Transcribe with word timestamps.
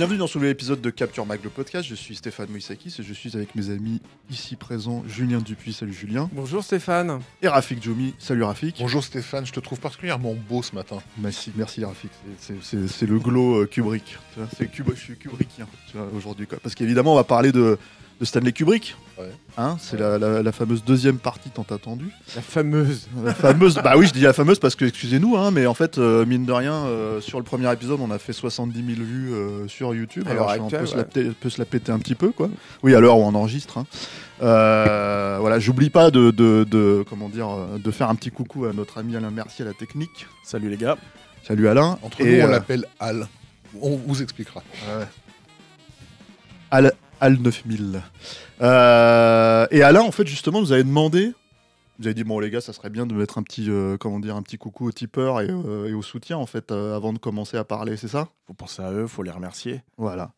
Bienvenue 0.00 0.16
dans 0.16 0.26
ce 0.26 0.38
nouvel 0.38 0.52
épisode 0.52 0.80
de 0.80 0.88
Capture 0.88 1.26
Mag, 1.26 1.40
le 1.44 1.50
podcast. 1.50 1.86
Je 1.86 1.94
suis 1.94 2.16
Stéphane 2.16 2.48
Moïsakis 2.48 2.96
et 2.98 3.02
je 3.02 3.12
suis 3.12 3.36
avec 3.36 3.54
mes 3.54 3.68
amis 3.68 4.00
ici 4.30 4.56
présents, 4.56 5.04
Julien 5.06 5.40
Dupuis, 5.40 5.74
salut 5.74 5.92
Julien, 5.92 6.30
Bonjour 6.32 6.64
Stéphane. 6.64 7.20
et 7.42 7.48
Rafik 7.48 7.82
Djoumi, 7.82 8.14
salut 8.18 8.42
Rafik. 8.44 8.76
Bonjour 8.80 9.04
Stéphane, 9.04 9.44
je 9.44 9.52
te 9.52 9.60
trouve 9.60 9.78
particulièrement 9.78 10.34
beau 10.48 10.62
ce 10.62 10.74
matin. 10.74 11.02
Merci, 11.18 11.52
merci 11.54 11.84
Rafik, 11.84 12.10
C'est- 12.38 13.02
le 13.06 13.18
glow 13.18 13.60
euh, 13.60 13.66
Kubrick. 13.66 14.04
Tu 14.32 14.38
vois, 14.40 14.48
C'est 14.56 14.72
Kub- 14.72 14.94
je 14.94 14.98
suis 15.00 15.16
Kubrickien 15.18 15.66
tu 15.90 15.98
vois, 15.98 16.08
aujourd'hui. 16.16 16.46
quoi. 16.46 16.58
Parce 16.62 16.74
qu'évidemment, 16.74 17.12
on 17.12 17.16
va 17.16 17.24
parler 17.24 17.52
de, 17.52 17.76
de 18.20 18.24
Stanley 18.26 18.52
Kubrick. 18.52 18.96
Ouais. 19.18 19.30
Hein, 19.56 19.76
c'est 19.80 19.98
la, 19.98 20.18
la- 20.18 20.42
la 20.42 20.52
fameuse 20.52 20.84
deuxième 20.84 21.18
partie 21.18 21.48
tant 21.50 21.66
attendue. 21.70 22.10
La 22.36 22.42
fameuse. 22.42 23.08
La 23.24 23.34
fameuse, 23.34 23.74
bah 23.82 23.94
oui, 23.96 24.06
je 24.06 24.12
dis 24.12 24.20
la 24.20 24.32
fameuse 24.32 24.58
parce 24.58 24.74
que, 24.76 24.84
excusez-nous, 24.84 25.36
hein, 25.36 25.50
mais 25.50 25.66
en 25.66 25.74
fait, 25.74 25.98
euh, 25.98 26.24
mine 26.26 26.44
de 26.44 26.52
rien, 26.52 26.74
euh, 26.74 27.20
sur 27.20 27.38
le 27.38 27.44
premier 27.44 27.70
épisode, 27.72 27.98
on 28.00 28.10
a 28.10 28.18
fait 28.18 28.32
70 28.32 28.78
000 28.94 29.00
vues 29.06 29.32
euh, 29.32 29.68
sur 29.68 29.94
YouTube. 29.94 30.24
Alors, 30.28 30.54
on 30.60 30.68
peut, 30.68 30.84
se 30.86 30.92
ouais. 30.92 30.98
la, 30.98 31.04
péter- 31.04 31.30
peut 31.38 31.50
se 31.50 31.58
la 31.58 31.64
péter 31.64 31.92
un 31.92 31.98
petit 31.98 32.14
peu, 32.14 32.30
quoi. 32.30 32.48
Oui, 32.82 32.94
à 32.94 33.00
l'heure 33.00 33.18
où 33.18 33.22
on 33.22 33.34
enregistre. 33.34 33.78
hein. 33.78 33.86
Euh, 34.42 35.38
voilà, 35.40 35.58
j'oublie 35.58 35.90
pas 35.90 36.10
de, 36.10 36.30
de, 36.30 36.64
de- 36.70 37.04
comment 37.08 37.28
dire, 37.28 37.48
de 37.82 37.90
faire 37.90 38.08
un 38.10 38.14
petit 38.14 38.30
coucou 38.30 38.64
à 38.66 38.72
notre 38.72 38.98
ami 38.98 39.16
Alain 39.16 39.30
Mercier 39.30 39.64
à 39.64 39.68
la 39.68 39.74
technique. 39.74 40.26
Salut 40.44 40.68
les 40.70 40.76
gars. 40.78 40.96
Salut 41.46 41.68
Alain. 41.68 41.98
Entre 42.02 42.20
Et, 42.20 42.36
nous, 42.38 42.44
on 42.44 42.48
euh, 42.48 42.50
l'appelle 42.50 42.84
Al. 43.00 43.28
On 43.80 43.96
vous 43.96 44.22
expliquera. 44.22 44.62
Al, 46.70 46.92
Al 47.20 47.34
9000. 47.40 48.02
Euh, 48.62 49.66
et 49.70 49.82
Alain, 49.82 50.02
en 50.02 50.10
fait, 50.12 50.26
justement, 50.26 50.60
vous 50.60 50.72
avez 50.72 50.84
demandé. 50.84 51.32
Vous 51.98 52.06
avez 52.06 52.14
dit 52.14 52.24
bon 52.24 52.38
les 52.40 52.48
gars, 52.48 52.62
ça 52.62 52.72
serait 52.72 52.88
bien 52.88 53.04
de 53.04 53.12
mettre 53.12 53.36
un 53.36 53.42
petit, 53.42 53.66
euh, 53.68 53.98
comment 53.98 54.20
dire, 54.20 54.34
un 54.34 54.40
petit 54.42 54.56
coucou 54.56 54.86
aux 54.88 54.92
tipeurs 54.92 55.42
et, 55.42 55.48
euh, 55.50 55.86
et 55.86 55.92
au 55.92 56.00
soutien 56.00 56.38
en 56.38 56.46
fait 56.46 56.72
euh, 56.72 56.96
avant 56.96 57.12
de 57.12 57.18
commencer 57.18 57.58
à 57.58 57.64
parler, 57.64 57.98
c'est 57.98 58.08
ça? 58.08 58.28
Faut 58.46 58.54
penser 58.54 58.80
à 58.80 58.90
eux, 58.90 59.06
faut 59.06 59.22
les 59.22 59.30
remercier. 59.30 59.82
Voilà. 59.98 60.32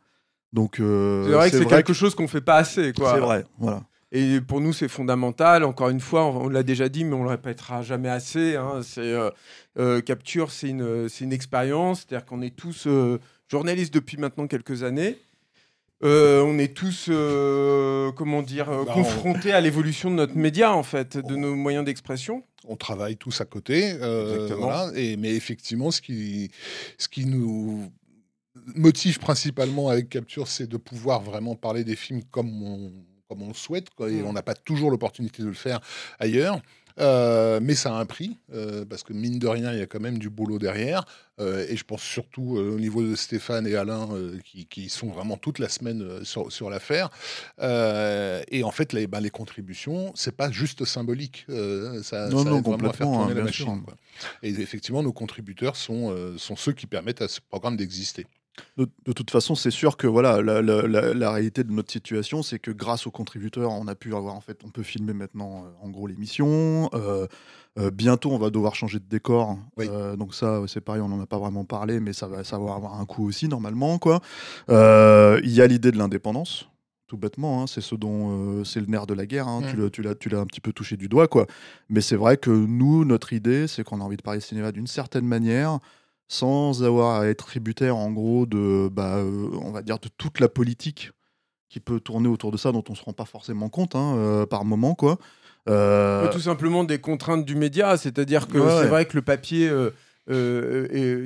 Donc 0.53 0.81
euh, 0.81 1.25
C'est 1.25 1.31
vrai 1.32 1.50
que 1.53 1.59
c'est 1.59 1.66
quelque 1.66 1.92
chose 1.92 2.16
qu'on 2.16 2.26
fait 2.26 2.41
pas 2.41 2.56
assez, 2.56 2.92
quoi. 2.92 3.15
C'est 3.15 3.21
vrai. 3.21 3.44
Voilà. 3.59 3.84
Et 4.10 4.41
pour 4.41 4.60
nous, 4.60 4.72
c'est 4.72 4.88
fondamental. 4.88 5.62
Encore 5.62 5.88
une 5.91 6.00
fois, 6.00 6.25
on, 6.26 6.47
on 6.47 6.48
l'a 6.48 6.65
déjà 6.65 6.88
dit, 6.88 7.04
mais 7.04 7.15
on 7.15 7.22
le 7.22 7.31
répétera 7.31 7.81
jamais 7.82 8.09
assez. 8.10 8.56
hein. 8.56 8.81
C'est 8.82 9.00
euh, 9.00 9.31
euh, 9.78 10.00
Capture, 10.00 10.50
c'est 10.50 10.69
une, 10.69 11.09
c'est 11.09 11.22
une 11.25 11.32
expérience. 11.32 12.00
C'est-à-dire 12.09 12.26
qu'on 12.26 12.42
est 12.42 12.54
tous 12.56 12.88
euh, 12.88 13.21
journalistes 13.48 13.94
depuis 13.94 14.16
maintenant 14.16 14.48
quelques 14.48 14.82
années. 14.82 15.16
Euh, 16.05 16.43
on 16.43 16.59
est 16.59 16.75
tous, 16.75 17.07
euh, 17.09 18.11
comment 18.13 18.43
dire, 18.43 18.69
euh, 18.71 18.85
Bah, 18.85 18.93
on- 18.97 19.03
confrontés 19.03 19.53
à 19.53 19.61
l'évolution 19.61 20.11
de 20.11 20.17
notre 20.17 20.37
média, 20.37 20.73
en 20.75 20.83
fait, 20.83 21.17
de 21.17 21.37
nos 21.37 21.55
moyens 21.55 21.85
d'expression. 21.85 22.43
On 22.67 22.77
travaille 22.77 23.17
tous 23.17 23.41
à 23.41 23.45
côté. 23.45 23.91
Exactement. 23.91 24.57
voilà, 24.59 24.91
et, 24.97 25.17
mais 25.17 25.35
effectivement, 25.35 25.91
ce 25.91 26.01
qui, 26.01 26.51
ce 26.99 27.09
qui 27.09 27.25
nous 27.27 27.91
motive 28.75 29.19
principalement 29.19 29.89
avec 29.89 30.09
Capture, 30.09 30.47
c'est 30.49 30.67
de 30.69 30.77
pouvoir 30.77 31.23
vraiment 31.23 31.55
parler 31.55 31.85
des 31.85 31.97
films 31.97 32.23
comme 32.31 32.63
on, 32.63 32.93
comme 33.29 33.43
on 33.43 33.49
le 33.49 33.55
souhaite. 33.55 33.89
et 34.01 34.23
Mm. 34.23 34.27
on 34.27 34.33
n'a 34.33 34.43
pas 34.43 34.55
toujours 34.55 34.91
l'opportunité 34.91 35.43
de 35.43 35.49
le 35.49 35.55
faire 35.55 35.81
ailleurs. 36.19 36.61
Euh, 36.98 37.60
mais 37.62 37.75
ça 37.75 37.94
a 37.94 37.98
un 37.98 38.06
prix, 38.06 38.38
euh, 38.53 38.84
parce 38.84 39.03
que 39.03 39.12
mine 39.12 39.38
de 39.38 39.47
rien, 39.47 39.72
il 39.72 39.78
y 39.78 39.82
a 39.82 39.86
quand 39.86 40.00
même 40.00 40.19
du 40.19 40.30
boulot 40.30 40.58
derrière. 40.58 41.04
Euh, 41.41 41.66
et 41.69 41.76
je 41.76 41.84
pense 41.84 42.03
surtout 42.03 42.56
au 42.58 42.78
niveau 42.78 43.03
de 43.03 43.14
Stéphane 43.14 43.66
et 43.66 43.75
Alain, 43.75 44.08
qui, 44.44 44.66
qui 44.66 44.88
sont 44.88 45.08
vraiment 45.08 45.36
toute 45.36 45.58
la 45.58 45.69
semaine 45.69 46.25
sur, 46.25 46.53
sur 46.53 46.70
l'affaire. 46.70 47.10
Et 47.60 48.62
en 48.64 48.70
fait, 48.70 48.92
les, 48.92 49.06
ben, 49.06 49.20
les 49.20 49.30
contributions, 49.30 50.12
c'est 50.14 50.36
pas 50.36 50.50
juste 50.50 50.84
symbolique. 50.84 51.47
ça, 51.48 52.28
Non, 52.28 52.44
ça 52.44 52.50
non, 52.50 52.58
aide 52.58 52.60
à 52.60 52.62
faire 52.62 52.62
complètement, 52.62 53.16
tourner 53.19 53.32
hein, 53.32 53.36
la 53.36 53.44
machine. 53.44 53.66
sûr. 53.66 53.84
quoi. 53.84 53.94
Et 54.42 54.50
effectivement, 54.50 55.03
nos 55.03 55.12
contributeurs 55.12 55.76
sont, 55.76 56.14
sont 56.36 56.56
ceux 56.56 56.72
qui 56.72 56.86
permettent 56.86 57.22
à 57.22 57.28
ce 57.28 57.41
programme 57.41 57.76
d'exister. 57.76 58.26
De, 58.77 58.87
de 59.07 59.13
toute 59.13 59.31
façon, 59.31 59.55
c'est 59.55 59.71
sûr 59.71 59.97
que 59.97 60.07
voilà, 60.07 60.43
la, 60.43 60.61
la- 60.61 60.83
la- 60.87 61.15
la 61.15 61.31
réalité 61.33 61.65
de 61.65 61.73
notre 61.73 61.91
situation, 61.91 62.43
c'est 62.43 62.59
que 62.59 62.71
grâce 62.71 63.07
aux 63.07 63.11
contributeurs, 63.11 63.71
on 63.71 63.87
a 63.89 63.95
pu 63.95 64.15
avoir 64.15 64.35
en 64.35 64.43
fait, 64.43 64.61
on 64.65 64.69
peut 64.69 64.83
filmer 64.83 65.15
maintenant 65.15 65.65
euh, 65.65 65.87
en 65.87 65.89
gros 65.89 66.07
l'émission. 66.07 66.91
Euh, 66.93 67.27
euh, 67.79 67.91
bientôt, 67.91 68.31
on 68.31 68.39
va 68.39 68.51
devoir 68.51 68.75
changer 68.75 68.99
de 68.99 69.07
décor. 69.09 69.57
Oui. 69.79 69.89
Donc 70.19 70.35
ça, 70.35 70.61
c'est 70.67 70.83
pareil, 70.83 71.01
on 71.01 71.09
n'en 71.09 71.21
a 71.23 71.27
pas 71.27 71.39
vraiment 71.39 71.65
parlé, 71.65 71.99
mais 72.01 72.13
ça 72.13 72.27
va, 72.29 72.45
ça 72.45 72.59
va 72.59 72.75
avoir 72.75 73.01
un 73.01 73.07
coût 73.07 73.27
aussi 73.27 73.49
normalement, 73.49 73.99
quoi. 73.99 74.21
Il 74.69 75.51
y 75.51 75.61
a 75.63 75.67
l'idée 75.67 75.91
de 75.93 75.99
l'indépendance. 75.99 76.69
Tout 77.07 77.17
bêtement, 77.19 77.63
hein, 77.63 77.67
c'est 77.67 77.83
ce 77.83 77.95
dont 77.95 78.65
c'est 78.65 78.81
le 78.81 78.87
nerf 78.87 79.07
de 79.07 79.13
la 79.15 79.27
guerre. 79.27 79.47
hein, 79.49 79.61
Mm. 79.61 80.03
L'as, 80.03 80.15
tu 80.15 80.29
l'as 80.31 80.39
un 80.41 80.47
petit 80.47 80.61
peu 80.61 80.73
touché 80.73 80.97
du 80.97 81.09
doigt, 81.09 81.29
quoi. 81.29 81.47
Mais 81.91 82.01
c'est 82.01 82.17
vrai 82.17 82.37
que 82.39 82.51
nous, 82.51 83.05
notre 83.05 83.33
idée, 83.34 83.67
c'est 83.69 83.84
qu'on 83.84 84.01
a 84.01 84.05
envie 84.05 84.17
de 84.17 84.23
parler 84.23 84.41
cinéma 84.41 84.73
d'une 84.73 84.87
certaine 84.87 85.27
manière, 85.27 85.79
sans 86.32 86.82
avoir 86.82 87.20
à 87.20 87.26
être 87.26 87.44
tributaire, 87.47 87.97
en 87.97 88.10
gros, 88.10 88.47
de, 88.47 88.88
bah, 88.91 89.16
euh, 89.19 89.50
on 89.60 89.70
va 89.70 89.82
dire, 89.82 89.98
de 89.98 90.09
toute 90.16 90.41
la 90.41 90.48
politique 90.48 91.10
qui 91.69 91.78
peut 91.78 92.00
tourner 92.00 92.28
autour 92.28 92.50
de 92.53 92.56
ça, 92.56 92.72
dont 92.72 92.84
on 92.88 92.94
se 92.94 93.03
rend 93.04 93.12
pas 93.12 93.26
forcément 93.26 93.69
compte 93.69 93.94
hein, 93.94 94.15
euh, 94.16 94.47
par 94.47 94.65
moment, 94.65 94.94
quoi. 94.94 95.19
Euh, 95.69 96.31
Tout 96.32 96.41
simplement 96.41 96.84
des 96.84 97.00
contraintes 97.00 97.44
du 97.44 97.54
média, 97.54 97.97
c'est-à-dire 97.98 98.48
que 98.48 98.59
Ouais, 98.59 98.69
c'est 98.69 98.75
ouais. 98.82 98.88
vrai 98.88 99.04
que 99.06 99.15
le 99.16 99.22
papier 99.22 99.71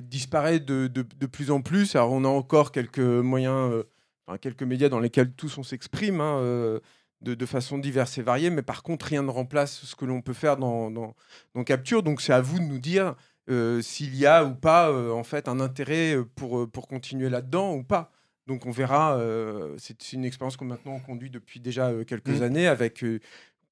disparaît 0.02 0.58
de, 0.60 0.86
de- 0.88 1.06
de 1.18 1.26
plus 1.26 1.50
en 1.50 1.60
plus. 1.62 1.94
Alors 1.96 2.12
on 2.12 2.24
a 2.24 2.28
encore 2.28 2.72
quelques 2.72 2.98
moyens, 2.98 3.84
enfin, 4.26 4.38
quelques 4.38 4.62
médias 4.62 4.88
dans 4.88 4.98
lesquels 5.00 5.32
tous 5.32 5.56
on 5.58 5.62
s'exprime 5.62 6.20
hein, 6.20 6.40
de, 7.22 7.34
de 7.34 7.46
façon 7.46 7.78
diverse 7.78 8.18
et 8.18 8.22
variée, 8.22 8.50
mais 8.50 8.62
par 8.62 8.82
contre 8.82 9.06
rien 9.06 9.22
ne 9.22 9.30
remplace 9.30 9.80
ce 9.84 9.94
que 9.96 10.04
l'on 10.04 10.20
peut 10.20 10.32
faire 10.34 10.56
dans, 10.56 10.90
dans, 10.90 11.14
dans 11.54 11.64
Capture. 11.64 12.02
Donc 12.02 12.20
c'est 12.20 12.32
à 12.32 12.40
vous 12.40 12.58
de 12.58 12.64
nous 12.64 12.78
dire 12.78 13.14
euh, 13.48 13.80
s'il 13.82 14.14
y 14.16 14.26
a 14.26 14.44
ou 14.44 14.54
pas 14.54 14.90
euh, 14.90 15.10
en 15.12 15.24
fait 15.24 15.48
un 15.48 15.60
intérêt 15.60 16.16
euh, 16.16 16.24
pour, 16.34 16.68
pour 16.70 16.88
continuer 16.88 17.28
là-dedans 17.28 17.74
ou 17.74 17.82
pas. 17.84 18.10
Donc 18.46 18.64
on 18.66 18.70
verra. 18.70 19.16
euh, 19.16 19.74
c'est 19.78 20.12
une 20.12 20.24
expérience 20.24 20.56
qu'on 20.56 20.64
maintenant 20.66 20.98
conduit 21.00 21.30
depuis 21.30 21.60
déjà 21.60 21.88
euh, 21.88 22.04
quelques 22.04 22.28
Mm. 22.40 22.42
années 22.42 22.66
avec 22.68 23.02
euh, 23.04 23.20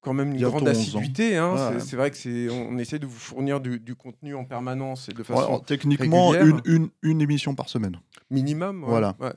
quand 0.01 0.13
même 0.13 0.31
une 0.31 0.37
Bientôt 0.37 0.57
grande 0.57 0.67
11 0.67 0.77
ans. 0.77 0.79
assiduité. 0.79 1.37
hein. 1.37 1.51
Ouais, 1.53 1.57
C'est- 1.57 1.73
ouais. 1.75 1.79
C'est 1.79 1.95
vrai 1.95 2.11
que 2.11 2.17
c'est 2.17 2.49
on, 2.49 2.77
essaie 2.77 2.99
de 2.99 3.05
vous 3.07 3.17
fournir 3.17 3.59
du, 3.59 3.79
du 3.79 3.95
contenu 3.95 4.35
en 4.35 4.45
permanence 4.45 5.09
et 5.09 5.13
de 5.13 5.17
ouais, 5.19 5.23
façon 5.23 5.39
alors, 5.45 5.65
techniquement, 5.65 6.33
une, 6.35 6.61
une, 6.65 6.89
une 7.01 7.21
émission 7.21 7.55
par 7.55 7.69
semaine. 7.69 7.99
minimum. 8.29 8.83
ouais. 8.83 8.89
Voilà. 8.89 9.15
Ouais. 9.19 9.33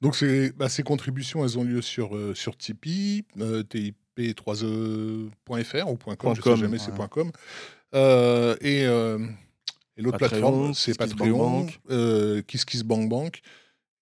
Donc 0.00 0.14
ces, 0.16 0.52
bah, 0.52 0.68
ces 0.68 0.82
contributions, 0.84 1.42
elles 1.44 1.58
ont 1.58 1.64
lieu 1.64 1.82
sur, 1.82 2.14
euh, 2.16 2.32
sur 2.34 2.56
Tipeee, 2.56 3.24
euh, 3.40 3.62
tip3e.fr 3.64 5.88
ou 5.90 5.96
.com, 5.96 6.16
Point 6.16 6.34
je 6.34 6.42
sais 6.42 6.56
jamais, 6.56 6.78
c'est. 6.78 6.92
.com. 7.08 7.30
Euh, 7.94 8.54
et 8.60 8.84
euh, 8.86 9.18
et 9.98 10.02
l'autre 10.02 10.18
plateforme, 10.18 10.72
c'est 10.74 10.96
Patreon, 10.96 11.66
euh, 11.90 12.40
Kiss 12.46 12.64
Kiss 12.64 12.82
Bank 12.84 13.08
Bank. 13.08 13.40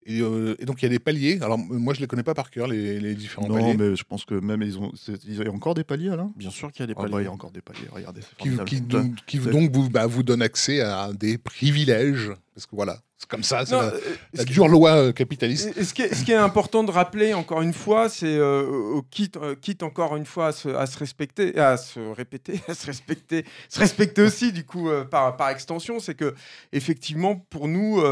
Et, 0.09 0.21
euh, 0.21 0.55
et 0.59 0.63
donc 0.63 0.81
il 0.81 0.83
y 0.83 0.85
a 0.85 0.89
des 0.89 0.99
paliers. 0.99 1.37
Alors 1.41 1.57
moi 1.57 1.93
je 1.93 1.99
les 1.99 2.07
connais 2.07 2.23
pas 2.23 2.33
par 2.33 2.49
cœur 2.49 2.67
les, 2.67 2.97
les 3.01 3.13
différents 3.13 3.49
Non, 3.49 3.55
paliers. 3.55 3.75
mais 3.75 3.93
je 3.97 4.03
pense 4.05 4.23
que 4.23 4.35
même 4.35 4.61
ils 4.61 4.77
ont. 4.79 4.89
Il 5.25 5.35
y 5.35 5.45
a 5.45 5.51
encore 5.51 5.73
des 5.73 5.83
paliers, 5.83 6.15
là 6.15 6.29
Bien 6.37 6.49
sûr 6.49 6.71
qu'il 6.71 6.79
y 6.79 6.83
a 6.83 6.87
des 6.87 6.93
Ah 6.95 7.01
paliers. 7.01 7.11
bah, 7.13 7.21
il 7.23 7.25
y 7.25 7.27
a 7.27 7.31
encore 7.33 7.51
des 7.51 7.59
paliers, 7.59 7.89
regardez. 7.91 8.21
Qui, 8.37 8.81
qui 9.25 9.39
donc 9.39 9.75
vous, 9.75 9.89
bah, 9.89 10.05
vous 10.07 10.23
donne 10.23 10.41
accès 10.41 10.79
à 10.79 11.11
des 11.11 11.37
privilèges. 11.37 12.31
Parce 12.55 12.65
que 12.65 12.75
voilà, 12.75 13.01
C'est 13.19 13.27
comme 13.27 13.41
ça, 13.41 13.65
c'est 13.65 13.73
la, 13.73 13.81
euh, 13.81 13.99
la 14.33 14.43
dure 14.43 14.67
loi 14.67 14.91
euh, 14.91 15.11
capitaliste. 15.11 15.73
Ce, 15.83 15.91
qui 15.91 16.03
est, 16.03 16.13
ce 16.13 16.23
qui 16.23 16.31
est 16.31 16.35
important 16.35 16.83
de 16.83 16.91
rappeler, 16.91 17.33
encore 17.33 17.63
une 17.63 17.73
fois, 17.73 18.09
c'est 18.09 18.37
euh, 18.37 19.01
quitte, 19.09 19.37
euh, 19.37 19.55
quitte 19.55 19.81
encore 19.81 20.15
une 20.17 20.25
fois 20.25 20.47
à 20.47 20.51
se, 20.51 20.69
à 20.69 20.85
se 20.85 20.99
respecter, 20.99 21.57
à 21.57 21.77
se 21.77 21.99
répéter, 21.99 22.61
à 22.67 22.75
se 22.75 22.85
respecter, 22.85 23.43
se 23.69 23.79
respecter 23.79 24.21
aussi 24.21 24.51
du 24.51 24.65
coup 24.65 24.89
euh, 24.89 25.03
par, 25.03 25.35
par 25.35 25.49
extension, 25.49 25.99
c'est 25.99 26.13
que 26.13 26.35
effectivement 26.71 27.37
pour 27.49 27.67
nous, 27.67 28.03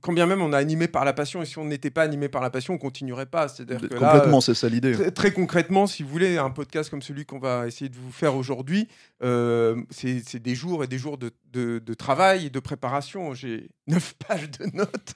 quand 0.00 0.14
bien 0.14 0.24
même 0.24 0.40
on 0.40 0.54
est 0.54 0.56
animé 0.56 0.88
par 0.88 1.04
la 1.04 1.12
passion, 1.12 1.42
et 1.42 1.46
si 1.46 1.58
on 1.58 1.66
n'était 1.66 1.90
pas 1.90 2.02
animé 2.02 2.30
par 2.30 2.40
la 2.40 2.48
passion, 2.48 2.72
on 2.72 2.78
continuerait 2.78 3.26
pas. 3.26 3.48
C'est-à-dire 3.48 3.82
que 3.82 3.94
Complètement, 3.94 4.40
c'est 4.40 4.54
ça 4.54 4.70
l'idée. 4.70 4.92
Très, 4.92 5.10
très 5.10 5.32
concrètement, 5.32 5.86
si 5.86 6.02
vous 6.02 6.08
voulez, 6.08 6.38
un 6.38 6.50
podcast 6.50 6.88
comme 6.88 7.02
celui 7.02 7.26
qu'on 7.26 7.38
va 7.38 7.66
essayer 7.66 7.90
de 7.90 7.96
vous 7.96 8.12
faire 8.12 8.34
aujourd'hui, 8.34 8.88
euh, 9.22 9.76
c'est 9.90 10.42
des 10.42 10.54
jours 10.54 10.84
et 10.84 10.86
des 10.86 10.98
jours 10.98 11.18
de, 11.18 11.30
de- 11.52 11.78
de 11.78 11.94
travail 11.94 12.46
et 12.46 12.50
de 12.50 12.60
préparation. 12.60 13.34
J'ai 13.34 13.70
neuf 13.86 14.14
pages 14.28 14.50
de 14.50 14.66
notes, 14.76 15.14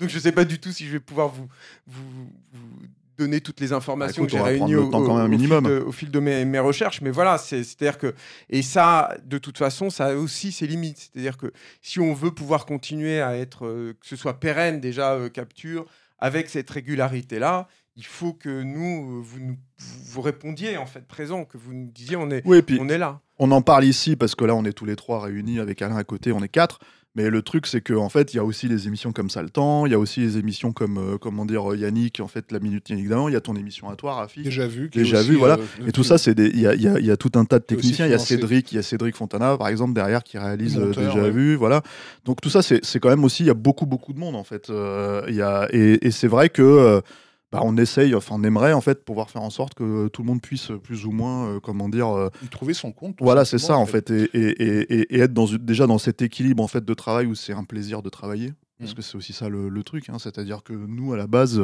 donc 0.00 0.08
je 0.08 0.16
ne 0.16 0.20
sais 0.20 0.32
pas 0.32 0.44
du 0.44 0.58
tout 0.58 0.72
si 0.72 0.86
je 0.86 0.92
vais 0.92 1.00
pouvoir 1.00 1.28
vous, 1.28 1.48
vous, 1.86 2.30
vous 2.52 2.78
donner 3.18 3.40
toutes 3.40 3.60
les 3.60 3.72
informations 3.72 4.24
Bah, 4.24 4.28
écoute, 4.28 4.38
que 4.40 4.44
j'ai 4.44 4.52
réunies 4.58 4.74
au, 4.76 4.90
fil 5.38 5.48
de, 5.70 5.78
au 5.80 5.92
fil 5.92 6.10
de 6.10 6.20
mes, 6.20 6.44
mes 6.44 6.58
recherches. 6.58 7.00
Mais 7.00 7.10
voilà, 7.10 7.38
c'est- 7.38 7.64
c'est-à-dire 7.64 7.96
que 7.98 8.14
et 8.50 8.60
ça, 8.62 9.16
de 9.24 9.38
toute 9.38 9.56
façon, 9.56 9.88
ça 9.88 10.08
a 10.08 10.14
aussi 10.14 10.52
ses 10.52 10.66
limites. 10.66 10.98
C'est-à-dire 11.12 11.36
que 11.38 11.50
si 11.80 11.98
on 11.98 12.12
veut 12.12 12.30
pouvoir 12.32 12.66
continuer 12.66 13.20
à 13.22 13.36
être, 13.36 13.66
euh, 13.66 13.94
que 14.00 14.06
ce 14.06 14.16
soit 14.16 14.38
pérenne 14.38 14.80
déjà, 14.80 15.14
euh, 15.14 15.28
capture, 15.30 15.86
avec 16.18 16.48
cette 16.50 16.68
régularité-là, 16.70 17.68
il 17.98 18.04
faut 18.04 18.34
que 18.34 18.62
nous, 18.62 19.18
euh, 19.18 19.22
vous, 19.22 19.40
nous- 19.40 19.58
vous, 19.78 20.20
répondiez 20.20 20.76
en 20.76 20.84
fait 20.84 21.06
présent, 21.06 21.46
que 21.46 21.56
vous 21.56 21.72
nous 21.72 21.90
disiez 21.90 22.16
on 22.16 22.30
est, 22.30 22.42
Oui, 22.46 22.58
et 22.58 22.62
puis 22.62 22.76
on 22.80 22.88
est 22.90 22.98
là. 22.98 23.20
On 23.38 23.50
en 23.50 23.62
parle 23.62 23.84
ici 23.84 24.16
parce 24.16 24.34
que 24.34 24.44
là, 24.44 24.54
on 24.54 24.64
est 24.64 24.72
tous 24.72 24.84
les 24.86 24.96
trois 24.96 25.20
réunis 25.20 25.58
avec 25.60 25.82
Alain 25.82 25.96
à 25.96 26.04
côté, 26.04 26.32
on 26.32 26.42
est 26.42 26.48
quatre. 26.48 26.78
Mais 27.14 27.30
le 27.30 27.40
truc, 27.40 27.66
c'est 27.66 27.80
qu'en 27.80 28.10
fait, 28.10 28.34
il 28.34 28.36
y 28.36 28.40
a 28.40 28.44
aussi 28.44 28.68
les 28.68 28.88
émissions 28.88 29.10
comme 29.10 29.30
ça 29.30 29.42
le 29.42 29.48
temps, 29.48 29.86
il 29.86 29.92
y 29.92 29.94
a 29.94 29.98
aussi 29.98 30.20
les 30.20 30.36
émissions 30.36 30.72
comme, 30.72 30.98
euh, 30.98 31.16
comment 31.16 31.46
dire, 31.46 31.72
euh, 31.72 31.74
Yannick, 31.74 32.20
en 32.20 32.28
fait, 32.28 32.52
la 32.52 32.58
Minute 32.60 32.90
Yannick 32.90 33.08
d'avant, 33.08 33.28
il 33.28 33.32
y 33.32 33.36
a 33.36 33.40
ton 33.40 33.56
émission 33.56 33.88
à 33.88 33.96
toi, 33.96 34.16
Rafi. 34.16 34.42
Déjà 34.42 34.66
vu. 34.66 34.90
Déjà 34.92 35.22
vu, 35.22 35.36
voilà. 35.36 35.54
euh, 35.54 35.86
Et 35.88 35.92
tout 35.92 36.04
ça, 36.04 36.18
c'est 36.18 36.38
il 36.38 36.60
y 36.60 36.66
a, 36.66 36.74
y 36.74 36.86
a- 36.86 36.98
il 36.98 37.06
y 37.06 37.10
a 37.10 37.16
tout 37.16 37.30
un 37.36 37.46
tas 37.46 37.58
de 37.58 37.64
techniciens. 37.64 38.04
Il 38.04 38.10
y 38.10 38.14
a. 38.14 38.18
Cédric, 38.18 38.70
il 38.72 38.74
y 38.74 38.78
a 38.78 38.82
Cédric 38.82 39.16
Fontana, 39.16 39.56
par 39.56 39.68
exemple, 39.68 39.94
derrière, 39.94 40.24
qui 40.24 40.36
réalise 40.36 40.76
Monteur, 40.76 41.04
déjà 41.06 41.22
ouais. 41.22 41.30
vu, 41.30 41.54
voilà. 41.54 41.80
Donc 42.26 42.42
tout 42.42 42.50
ça, 42.50 42.60
c'est 42.60 43.00
quand 43.00 43.08
même 43.08 43.24
aussi, 43.24 43.44
il 43.44 43.46
y 43.46 43.50
a 43.50 43.54
beaucoup, 43.54 43.86
beaucoup 43.86 44.12
de 44.12 44.18
monde 44.18 44.36
en 44.36 44.44
fait. 44.44 44.68
Euh, 44.68 45.22
il 45.28 45.36
y 45.36 45.40
a, 45.42 45.68
et 45.72 46.06
et 46.06 46.10
c'est 46.10 46.28
vrai 46.28 46.50
que 46.50 47.00
bah, 47.52 47.60
on 47.62 47.76
essaye, 47.76 48.14
enfin, 48.14 48.34
on 48.38 48.42
aimerait 48.44 48.72
en 48.72 48.80
fait 48.80 49.04
pouvoir 49.04 49.30
faire 49.30 49.42
en 49.42 49.50
sorte 49.50 49.74
que 49.74 50.08
tout 50.08 50.22
le 50.22 50.26
monde 50.26 50.42
puisse 50.42 50.72
plus 50.82 51.04
ou 51.06 51.12
moins, 51.12 51.46
euh, 51.48 51.60
comment 51.60 51.88
dire, 51.88 52.08
euh, 52.08 52.28
Il 52.42 52.48
trouvait 52.48 52.74
son 52.74 52.92
compte. 52.92 53.16
voilà, 53.20 53.44
c'est 53.44 53.58
ça 53.58 53.76
en 53.78 53.86
fait, 53.86 54.10
et, 54.10 54.24
et- 54.34 54.62
et- 54.62 54.94
et- 55.00 55.16
et 55.16 55.20
être 55.20 55.32
dans, 55.32 55.46
déjà 55.46 55.86
dans 55.86 55.98
cet 55.98 56.22
équilibre 56.22 56.62
en 56.62 56.66
fait 56.68 56.84
de 56.84 56.94
travail 56.94 57.26
où 57.26 57.34
c'est 57.34 57.52
un 57.52 57.64
plaisir 57.64 58.02
de 58.02 58.08
travailler. 58.08 58.52
Parce 58.78 58.90
Mhm. 58.90 58.96
que 58.96 59.02
c'est 59.02 59.16
aussi 59.16 59.32
ça 59.32 59.48
le, 59.48 59.70
le 59.70 59.82
truc, 59.84 60.10
hein. 60.10 60.18
c'est-à-dire 60.18 60.62
que 60.62 60.74
nous, 60.74 61.14
à 61.14 61.16
la 61.16 61.26
base, 61.26 61.62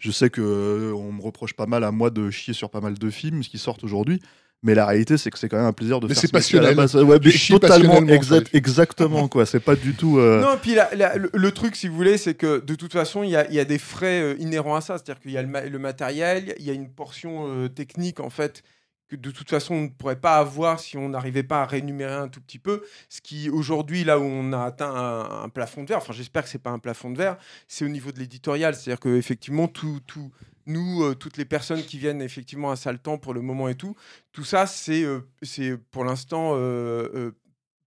je 0.00 0.10
sais 0.10 0.28
que 0.28 0.40
euh, 0.40 0.92
on 0.92 1.12
me 1.12 1.22
reproche 1.22 1.52
pas 1.54 1.66
mal 1.66 1.84
à 1.84 1.92
moi 1.92 2.10
de 2.10 2.30
chier 2.30 2.52
sur 2.52 2.68
pas 2.70 2.80
mal 2.80 2.94
de 2.98 3.10
films 3.10 3.40
qui 3.42 3.58
sortent 3.58 3.84
aujourd'hui, 3.84 4.18
mais 4.62 4.74
la 4.74 4.86
réalité, 4.86 5.16
c'est 5.16 5.30
que 5.30 5.38
c'est 5.38 5.48
quand 5.48 5.56
même 5.56 5.66
un 5.66 5.72
plaisir 5.72 6.00
de 6.00 6.06
Mais 6.08 6.14
faire 6.14 6.20
c'est 6.22 6.26
ce 6.28 6.36
métier 6.36 6.58
à 6.58 6.62
la 6.62 6.74
passionnel. 6.74 6.76
base. 6.76 7.10
Ouais, 7.10 7.20
mais 7.24 7.58
totalement, 7.60 8.06
exact- 8.14 8.54
exactement 8.54 9.28
quoi. 9.28 9.46
C'est 9.46 9.60
pas 9.60 9.76
du 9.76 9.94
tout. 9.94 10.18
euh, 10.18 10.40
Non, 10.40 10.58
puis 10.60 10.74
la- 10.74 10.92
la- 10.94 11.16
le, 11.16 11.30
le 11.32 11.52
truc, 11.52 11.76
si 11.76 11.86
vous 11.88 11.94
voulez, 11.96 12.18
c'est 12.18 12.34
que 12.34 12.58
de 12.60 12.74
toute 12.74 12.92
façon, 12.92 13.22
il 13.22 13.30
y 13.30 13.36
a, 13.36 13.46
il 13.48 13.54
y 13.54 13.60
a 13.60 13.64
des 13.64 13.78
frais 13.78 14.20
euh, 14.20 14.34
inhérents 14.40 14.74
à 14.74 14.80
ça. 14.80 14.98
C'est-à-dire 14.98 15.20
qu'il 15.20 15.30
y 15.30 15.38
a 15.38 15.42
le, 15.42 15.48
ma- 15.48 15.64
le 15.64 15.78
matériel, 15.78 16.54
il 16.58 16.64
y 16.64 16.70
a 16.70 16.72
une 16.72 16.88
portion 16.90 17.46
euh, 17.48 17.68
technique, 17.68 18.18
en 18.20 18.30
fait, 18.30 18.62
que 19.08 19.14
de 19.16 19.30
toute 19.30 19.48
façon, 19.48 19.74
on 19.74 19.82
ne 19.82 19.88
pourrait 19.88 20.20
pas 20.20 20.36
avoir 20.38 20.80
si 20.80 20.96
on 20.98 21.08
n'arrivait 21.08 21.42
pas 21.44 21.62
à 21.62 21.64
rémunérer 21.64 22.12
un 22.14 22.28
tout 22.28 22.40
petit 22.40 22.58
peu. 22.58 22.82
Ce 23.08 23.20
qui, 23.20 23.48
aujourd'hui, 23.50 24.02
là 24.04 24.18
où 24.18 24.24
on 24.24 24.52
a 24.52 24.64
atteint 24.64 24.92
un, 24.92 25.44
un 25.44 25.48
plafond 25.48 25.84
de 25.84 25.88
verre, 25.88 25.98
enfin, 25.98 26.12
j'espère 26.12 26.42
que 26.42 26.48
c'est 26.48 26.58
pas 26.62 26.70
un 26.70 26.78
plafond 26.80 27.10
de 27.10 27.16
verre, 27.16 27.36
c'est 27.68 27.84
au 27.84 27.88
niveau 27.88 28.10
de 28.12 28.18
l'éditorial. 28.18 28.74
C'est-à-dire 28.74 29.00
qu'effectivement, 29.00 29.68
tout. 29.68 30.00
tout 30.06 30.30
nous, 30.68 31.02
euh, 31.02 31.14
toutes 31.14 31.36
les 31.36 31.44
personnes 31.44 31.82
qui 31.82 31.98
viennent 31.98 32.22
effectivement 32.22 32.70
à 32.70 32.76
Saltan 32.76 33.18
pour 33.18 33.34
le 33.34 33.40
moment 33.40 33.68
et 33.68 33.74
tout, 33.74 33.96
tout 34.32 34.44
ça, 34.44 34.66
c'est 34.66 35.02
euh, 35.02 35.20
c'est 35.42 35.76
pour 35.90 36.04
l'instant 36.04 36.52
euh, 36.54 37.32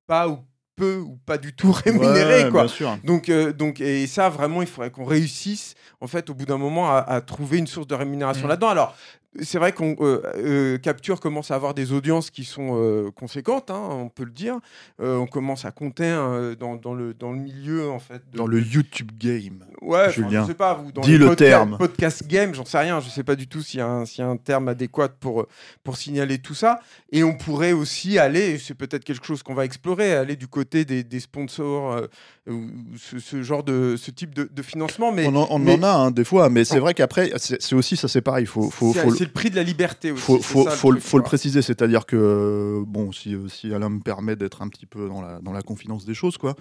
pas 0.07 0.27
ou 0.27 0.39
peu 0.75 0.97
ou 0.97 1.17
pas 1.25 1.37
du 1.37 1.53
tout 1.53 1.71
rémunéré. 1.85 2.43
ouais, 2.45 2.49
quoi. 2.51 2.63
Bien 2.63 2.73
sûr. 2.73 2.97
Donc, 3.03 3.29
euh, 3.29 3.53
donc, 3.53 3.79
et 3.81 4.07
ça, 4.07 4.29
vraiment, 4.29 4.61
il 4.61 4.67
faudrait 4.67 4.89
qu'on 4.91 5.05
réussisse, 5.05 5.75
en 5.99 6.07
fait, 6.07 6.29
au 6.29 6.33
bout 6.33 6.45
d'un 6.45 6.57
moment, 6.57 6.89
à, 6.89 6.97
à 6.99 7.21
trouver 7.21 7.57
une 7.59 7.67
source 7.67 7.87
de 7.87 7.95
rémunération 7.95 8.43
Mhm. 8.43 8.49
là-dedans. 8.49 8.69
Alors, 8.69 8.97
c'est 9.39 9.57
vrai 9.59 9.71
qu'on 9.71 9.95
euh, 10.01 10.21
euh, 10.35 10.77
Capture 10.77 11.19
commence 11.21 11.51
à 11.51 11.55
avoir 11.55 11.73
des 11.73 11.93
audiences 11.93 12.29
qui 12.31 12.43
sont 12.43 12.71
euh, 12.73 13.11
conséquentes, 13.11 13.71
hein, 13.71 13.87
on 13.89 14.09
peut 14.09 14.25
le 14.25 14.31
dire. 14.31 14.57
On 14.99 15.25
commence 15.25 15.63
à 15.65 15.71
compter 15.71 16.03
euh, 16.05 16.55
dans, 16.55 16.75
dans 16.75 16.93
le, 16.93 17.13
dans 17.13 17.31
le 17.31 17.37
milieu, 17.39 17.89
en 17.89 17.99
fait. 17.99 18.21
de- 18.31 18.37
Dans 18.37 18.45
le 18.47 18.59
YouTube 18.59 19.11
game. 19.17 19.63
Ouais, 19.81 19.99
enfin, 20.01 20.11
Julien, 20.11 20.41
je 20.43 20.47
sais 20.47 20.53
pas, 20.53 20.73
vous, 20.73 20.91
dans 20.91 21.01
dis 21.01 21.17
le 21.17 21.27
podca- 21.29 21.35
terme. 21.35 21.77
Podcast 21.77 22.27
game, 22.27 22.53
j'en 22.53 22.65
sais 22.65 22.77
rien, 22.79 22.99
je 22.99 23.09
sais 23.09 23.23
pas 23.23 23.35
du 23.35 23.47
tout 23.47 23.61
s'il 23.61 23.79
y, 23.79 23.81
a 23.81 23.87
un- 23.87 24.05
s'il 24.05 24.19
y 24.23 24.27
a 24.27 24.29
un 24.29 24.37
terme 24.37 24.67
adéquat 24.67 25.09
pour, 25.09 25.45
pour 25.83 25.95
signaler 25.97 26.37
tout 26.39 26.53
ça. 26.53 26.79
Et 27.11 27.23
on 27.23 27.33
pourrait 27.35 27.71
aussi 27.71 28.19
aller, 28.19 28.57
c'est 28.57 28.73
peut-être 28.75 29.03
quelque 29.05 29.25
chose 29.25 29.43
qu'on 29.43 29.53
va 29.53 29.63
explorer, 29.65 30.13
aller 30.13 30.35
du 30.35 30.47
côté 30.47 30.83
des, 30.85 31.03
des 31.03 31.19
sponsors, 31.21 32.01
ou 32.49 32.65
ce, 32.97 33.19
ce 33.19 33.41
genre 33.43 33.63
de, 33.63 33.95
ce 33.97 34.11
type 34.11 34.33
de, 34.35 34.49
de 34.51 34.61
financement. 34.61 35.11
Mais 35.11 35.25
on 35.27 35.35
en, 35.35 35.47
on 35.51 35.59
mais- 35.59 35.75
en 35.75 35.83
a 35.83 35.91
hein, 35.91 36.11
des 36.11 36.23
fois, 36.25 36.49
mais 36.49 36.65
c'est 36.65 36.79
vrai 36.79 36.93
qu'après, 36.93 37.31
c'est 37.37 37.75
aussi 37.75 37.95
ça, 37.95 38.07
c'est 38.07 38.21
pareil. 38.21 38.45
Faut, 38.45 38.69
faut, 38.69 38.93
c'est 38.93 39.01
faut, 39.03 39.11
c'est 39.21 39.27
le 39.27 39.31
prix 39.33 39.49
de 39.51 39.55
la 39.55 39.63
liberté 39.63 40.11
aussi. 40.11 40.21
faut, 40.21 40.39
faut, 40.41 40.63
ça, 40.63 40.71
faut, 40.71 40.89
truc, 40.91 41.03
faut 41.03 41.17
le 41.17 41.23
préciser, 41.23 41.61
c'est-à-dire 41.61 42.05
que, 42.05 42.15
euh, 42.15 42.83
bon, 42.85 43.11
si, 43.11 43.35
euh, 43.35 43.47
si 43.47 43.73
Alain 43.73 43.89
me 43.89 43.99
permet 44.01 44.35
d'être 44.35 44.61
un 44.61 44.67
petit 44.67 44.85
peu 44.87 45.07
dans 45.07 45.21
la, 45.21 45.39
dans 45.41 45.51
la 45.53 45.61
confidence 45.61 46.05
des 46.05 46.13
choses, 46.13 46.37
quoi, 46.37 46.55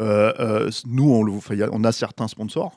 euh, 0.00 0.32
euh, 0.40 0.70
nous, 0.86 1.10
on, 1.10 1.22
le- 1.22 1.32
on 1.72 1.84
a 1.84 1.92
certains 1.92 2.26
sponsors. 2.28 2.72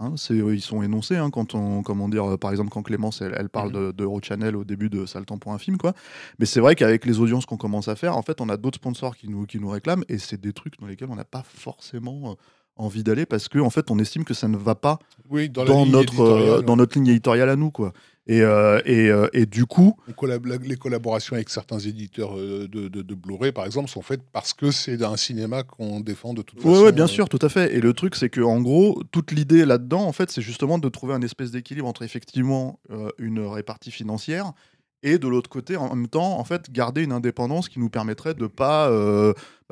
hein, 0.00 0.14
c'est, 0.16 0.34
ils 0.34 0.60
sont 0.60 0.82
énoncés 0.82 1.16
hein, 1.16 1.30
quand 1.30 1.54
on, 1.54 1.82
comment 1.82 2.08
dire, 2.08 2.38
par 2.38 2.50
exemple, 2.50 2.70
quand 2.70 2.82
Clémence 2.82 3.20
elle, 3.20 3.34
elle 3.38 3.48
parle 3.48 3.70
de, 3.72 3.92
de 3.92 4.06
Channel 4.22 4.56
au 4.56 4.64
début 4.64 4.90
de 4.90 5.06
Sale 5.06 5.24
temps 5.26 5.38
pour 5.38 5.52
un 5.52 5.58
film, 5.58 5.76
quoi. 5.78 5.92
Mais 6.38 6.46
c'est 6.46 6.60
vrai 6.60 6.74
qu'avec 6.74 7.04
les 7.06 7.20
audiences 7.20 7.46
qu'on 7.46 7.56
commence 7.56 7.88
à 7.88 7.94
faire, 7.96 8.16
en 8.16 8.22
fait, 8.22 8.40
on 8.40 8.48
a 8.48 8.56
d'autres 8.56 8.78
sponsors 8.78 9.16
qui 9.16 9.28
nous, 9.28 9.46
qui 9.46 9.60
nous 9.60 9.68
réclament 9.68 10.04
et 10.08 10.18
c'est 10.18 10.40
des 10.40 10.52
trucs 10.52 10.80
dans 10.80 10.86
lesquels 10.86 11.08
on 11.10 11.16
n'a 11.16 11.24
pas 11.24 11.44
forcément 11.44 12.36
envie 12.76 13.04
d'aller 13.04 13.26
parce 13.26 13.48
que, 13.48 13.58
en 13.58 13.70
fait, 13.70 13.90
on 13.90 13.98
estime 13.98 14.24
que 14.24 14.34
ça 14.34 14.48
ne 14.48 14.56
va 14.56 14.74
pas 14.74 14.98
Oui, 15.28 15.50
dans, 15.50 15.84
notre, 15.86 16.20
euh, 16.20 16.62
dans 16.62 16.76
notre 16.76 16.96
ligne 16.96 17.08
éditoriale 17.08 17.50
à 17.50 17.56
nous, 17.56 17.70
quoi. 17.70 17.92
Et, 18.28 18.40
euh, 18.42 18.80
et, 18.84 19.08
euh, 19.10 19.26
et 19.32 19.46
du 19.46 19.66
coup, 19.66 19.96
collab- 20.16 20.62
les 20.62 20.76
collaborations 20.76 21.34
avec 21.34 21.48
certains 21.48 21.80
éditeurs 21.80 22.38
euh, 22.38 22.68
de, 22.68 22.86
de, 22.86 23.02
de 23.02 23.14
Blu-ray, 23.16 23.50
par 23.50 23.66
exemple, 23.66 23.90
sont 23.90 24.00
faites 24.02 24.22
parce 24.32 24.52
que 24.52 24.70
c'est 24.70 25.02
un 25.02 25.16
cinéma 25.16 25.64
qu'on 25.64 25.98
défend 25.98 26.32
de 26.32 26.42
toute 26.42 26.62
Ouais, 26.64 26.70
façon. 26.70 26.84
ouais, 26.84 26.92
bien 26.92 27.08
sûr, 27.08 27.28
tout 27.28 27.40
à 27.42 27.48
fait. 27.48 27.74
Et 27.74 27.80
le 27.80 27.92
truc, 27.94 28.14
c'est 28.14 28.28
que 28.28 28.40
en 28.40 28.60
gros, 28.60 29.02
toute 29.10 29.32
l'idée 29.32 29.64
là-dedans, 29.64 30.02
en 30.06 30.12
fait, 30.12 30.30
c'est 30.30 30.40
justement 30.42 30.78
de 30.78 30.88
trouver 30.88 31.14
un 31.14 31.22
espèce 31.22 31.50
d'équilibre 31.50 31.88
entre 31.88 32.02
effectivement 32.02 32.78
euh, 32.92 33.08
une 33.18 33.40
répartie 33.40 33.90
financière 33.90 34.52
et 35.02 35.18
de 35.18 35.26
l'autre 35.26 35.50
côté, 35.50 35.76
en 35.76 35.92
même 35.96 36.06
temps, 36.06 36.38
en 36.38 36.44
fait, 36.44 36.70
garder 36.70 37.02
une 37.02 37.10
indépendance 37.10 37.68
qui 37.68 37.80
nous 37.80 37.90
permettrait 37.90 38.34
de 38.34 38.46
pas 38.46 38.88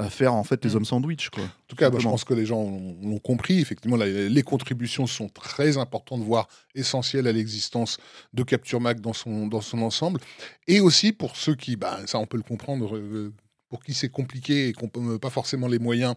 bah, 0.02 0.11
faire 0.11 0.35
en 0.35 0.44
fait 0.44 0.64
les 0.64 0.70
Mm. 0.73 0.76
hommes 0.76 0.85
sandwich, 0.85 1.28
quoi. 1.30 1.45
En 1.45 1.49
tout 1.69 1.76
cas, 1.76 1.90
je 1.97 2.02
pense 2.02 2.25
que 2.25 2.35
les 2.35 2.47
gens 2.47 2.62
l'ont 2.64 2.97
l'ont 3.02 3.19
compris. 3.19 3.61
Effectivement, 3.61 3.97
la- 3.97 4.07
les 4.07 4.42
contributions 4.42 5.07
sont 5.07 5.28
très 5.28 5.76
importantes, 5.78 6.23
voire 6.23 6.49
essentielles 6.75 7.26
à 7.26 7.33
l'existence 7.33 7.99
de 8.33 8.42
Capture 8.42 8.80
Mac 8.80 9.00
dans 9.00 9.12
son, 9.12 9.47
dans 9.47 9.61
son 9.61 9.83
ensemble. 9.83 10.21
Et 10.66 10.80
aussi 10.80 11.12
pour 11.12 11.37
ceux 11.37 11.54
qui, 11.54 11.76
bah, 11.76 11.99
ça 12.07 12.19
on 12.19 12.26
peut 12.26 12.37
le 12.37 12.42
comprendre, 12.42 12.97
euh, 12.97 13.33
pour 13.69 13.83
qui 13.85 13.95
c'est 13.95 14.09
compliqué 14.09 14.69
et 14.69 14.73
qu'on 14.73 14.90
n'a 15.00 15.19
pas 15.19 15.30
forcément 15.30 15.69
les 15.69 15.78
moyens 15.78 16.14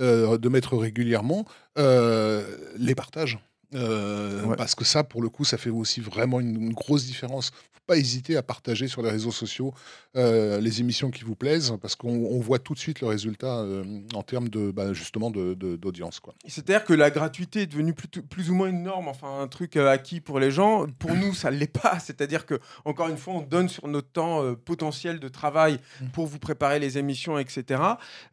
euh, 0.00 0.38
de 0.38 0.48
mettre 0.48 0.76
régulièrement, 0.76 1.44
euh, 1.78 2.44
les 2.78 2.94
partages. 2.96 3.38
Euh, 3.76 4.44
Ouais. 4.46 4.56
Parce 4.56 4.74
que 4.74 4.84
ça, 4.84 5.04
pour 5.04 5.22
le 5.22 5.28
coup, 5.28 5.44
ça 5.44 5.58
fait 5.58 5.70
aussi 5.70 6.00
vraiment 6.00 6.40
une, 6.40 6.56
une 6.60 6.72
grosse 6.72 7.04
différence. 7.04 7.50
faut 7.72 7.80
pas 7.86 7.96
hésiter 7.98 8.36
à 8.36 8.42
partager 8.42 8.88
sur 8.88 9.00
les 9.02 9.10
réseaux 9.10 9.30
sociaux 9.30 9.72
euh, 10.16 10.58
les 10.60 10.80
émissions 10.80 11.10
qui 11.12 11.22
vous 11.24 11.36
plaisent, 11.36 11.72
parce 11.80 11.94
qu'on 11.94 12.08
on 12.10 12.40
voit 12.40 12.58
tout 12.58 12.74
de 12.74 12.78
suite 12.80 13.00
le 13.00 13.06
résultat 13.06 13.58
euh, 13.60 13.84
en 14.14 14.22
termes 14.22 14.48
de 14.48 14.70
bah, 14.72 14.92
justement 14.92 15.30
de- 15.30 15.54
de- 15.54 15.76
d'audience. 15.76 16.20
C'est-à-dire 16.46 16.84
que 16.84 16.94
la 16.94 17.10
gratuité 17.10 17.62
est 17.62 17.66
devenue 17.66 17.92
plus, 17.94 18.08
plus 18.08 18.50
ou 18.50 18.54
moins 18.54 18.68
une 18.68 18.82
norme, 18.82 19.06
enfin 19.08 19.40
un 19.40 19.46
truc 19.46 19.76
acquis 19.76 20.20
pour 20.20 20.40
les 20.40 20.50
gens. 20.50 20.86
Pour 20.98 21.14
nous, 21.14 21.32
ça 21.34 21.50
ne 21.52 21.56
l'est 21.58 21.66
pas. 21.72 21.98
C'est-à-dire 22.00 22.44
que 22.46 22.58
encore 22.84 23.08
une 23.08 23.18
fois, 23.18 23.34
on 23.34 23.42
donne 23.42 23.68
sur 23.68 23.86
notre 23.88 24.08
temps 24.10 24.42
euh, 24.42 24.54
potentiel 24.56 25.20
de 25.20 25.28
travail 25.28 25.78
Mm. 26.00 26.06
pour 26.08 26.26
vous 26.26 26.38
préparer 26.38 26.78
les 26.80 26.98
émissions, 26.98 27.38
etc. 27.38 27.80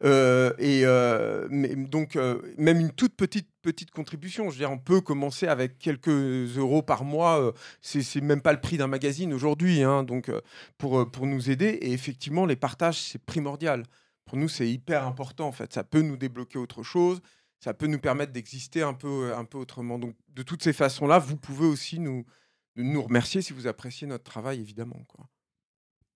Euh, 0.04 0.52
et 0.58 0.82
euh, 0.84 1.46
mais, 1.50 1.74
donc 1.76 2.16
euh, 2.16 2.40
même 2.58 2.80
une 2.80 2.90
toute 2.90 3.14
petite 3.14 3.48
petite 3.64 3.90
contribution. 3.90 4.44
Je 4.44 4.50
veux 4.50 4.58
dire, 4.58 4.70
on 4.70 4.78
peut 4.78 5.00
commencer 5.00 5.48
avec 5.48 5.78
quelques 5.78 6.08
euros 6.08 6.82
par 6.82 7.04
mois. 7.04 7.40
euh, 7.40 7.52
c'est 7.80 8.20
même 8.20 8.42
pas 8.42 8.52
le 8.52 8.60
prix 8.60 8.76
d'un 8.76 8.86
magazine 8.86 9.32
aujourd'hui, 9.32 9.82
hein, 9.82 10.04
donc 10.04 10.28
euh, 10.28 10.40
pour 10.78 11.00
euh, 11.00 11.04
pour 11.06 11.26
nous 11.26 11.50
aider. 11.50 11.78
Et 11.82 11.92
effectivement, 11.92 12.46
les 12.46 12.56
partages, 12.56 13.00
c'est 13.00 13.24
primordial. 13.24 13.84
Pour 14.26 14.38
nous, 14.38 14.48
c'est 14.48 14.68
hyper 14.68 15.06
important. 15.06 15.48
En 15.48 15.52
fait, 15.52 15.72
ça 15.72 15.84
peut 15.84 16.02
nous 16.02 16.16
débloquer 16.16 16.58
autre 16.58 16.82
chose 16.82 17.20
ça 17.60 17.72
peut 17.72 17.86
nous 17.86 17.98
permettre 17.98 18.30
d'exister 18.30 18.82
un 18.82 18.92
peu, 18.92 19.34
un 19.34 19.46
peu 19.46 19.56
autrement. 19.56 19.98
Donc, 19.98 20.14
de 20.28 20.42
toutes 20.42 20.62
ces 20.62 20.74
façons-là, 20.74 21.18
vous 21.18 21.38
pouvez 21.38 21.66
aussi 21.66 21.98
nous, 21.98 22.26
nous 22.76 23.02
remercier 23.02 23.40
si 23.40 23.54
vous 23.54 23.66
appréciez 23.66 24.06
notre 24.06 24.24
travail, 24.24 24.60
évidemment. 24.60 25.02
Quoi. 25.08 25.26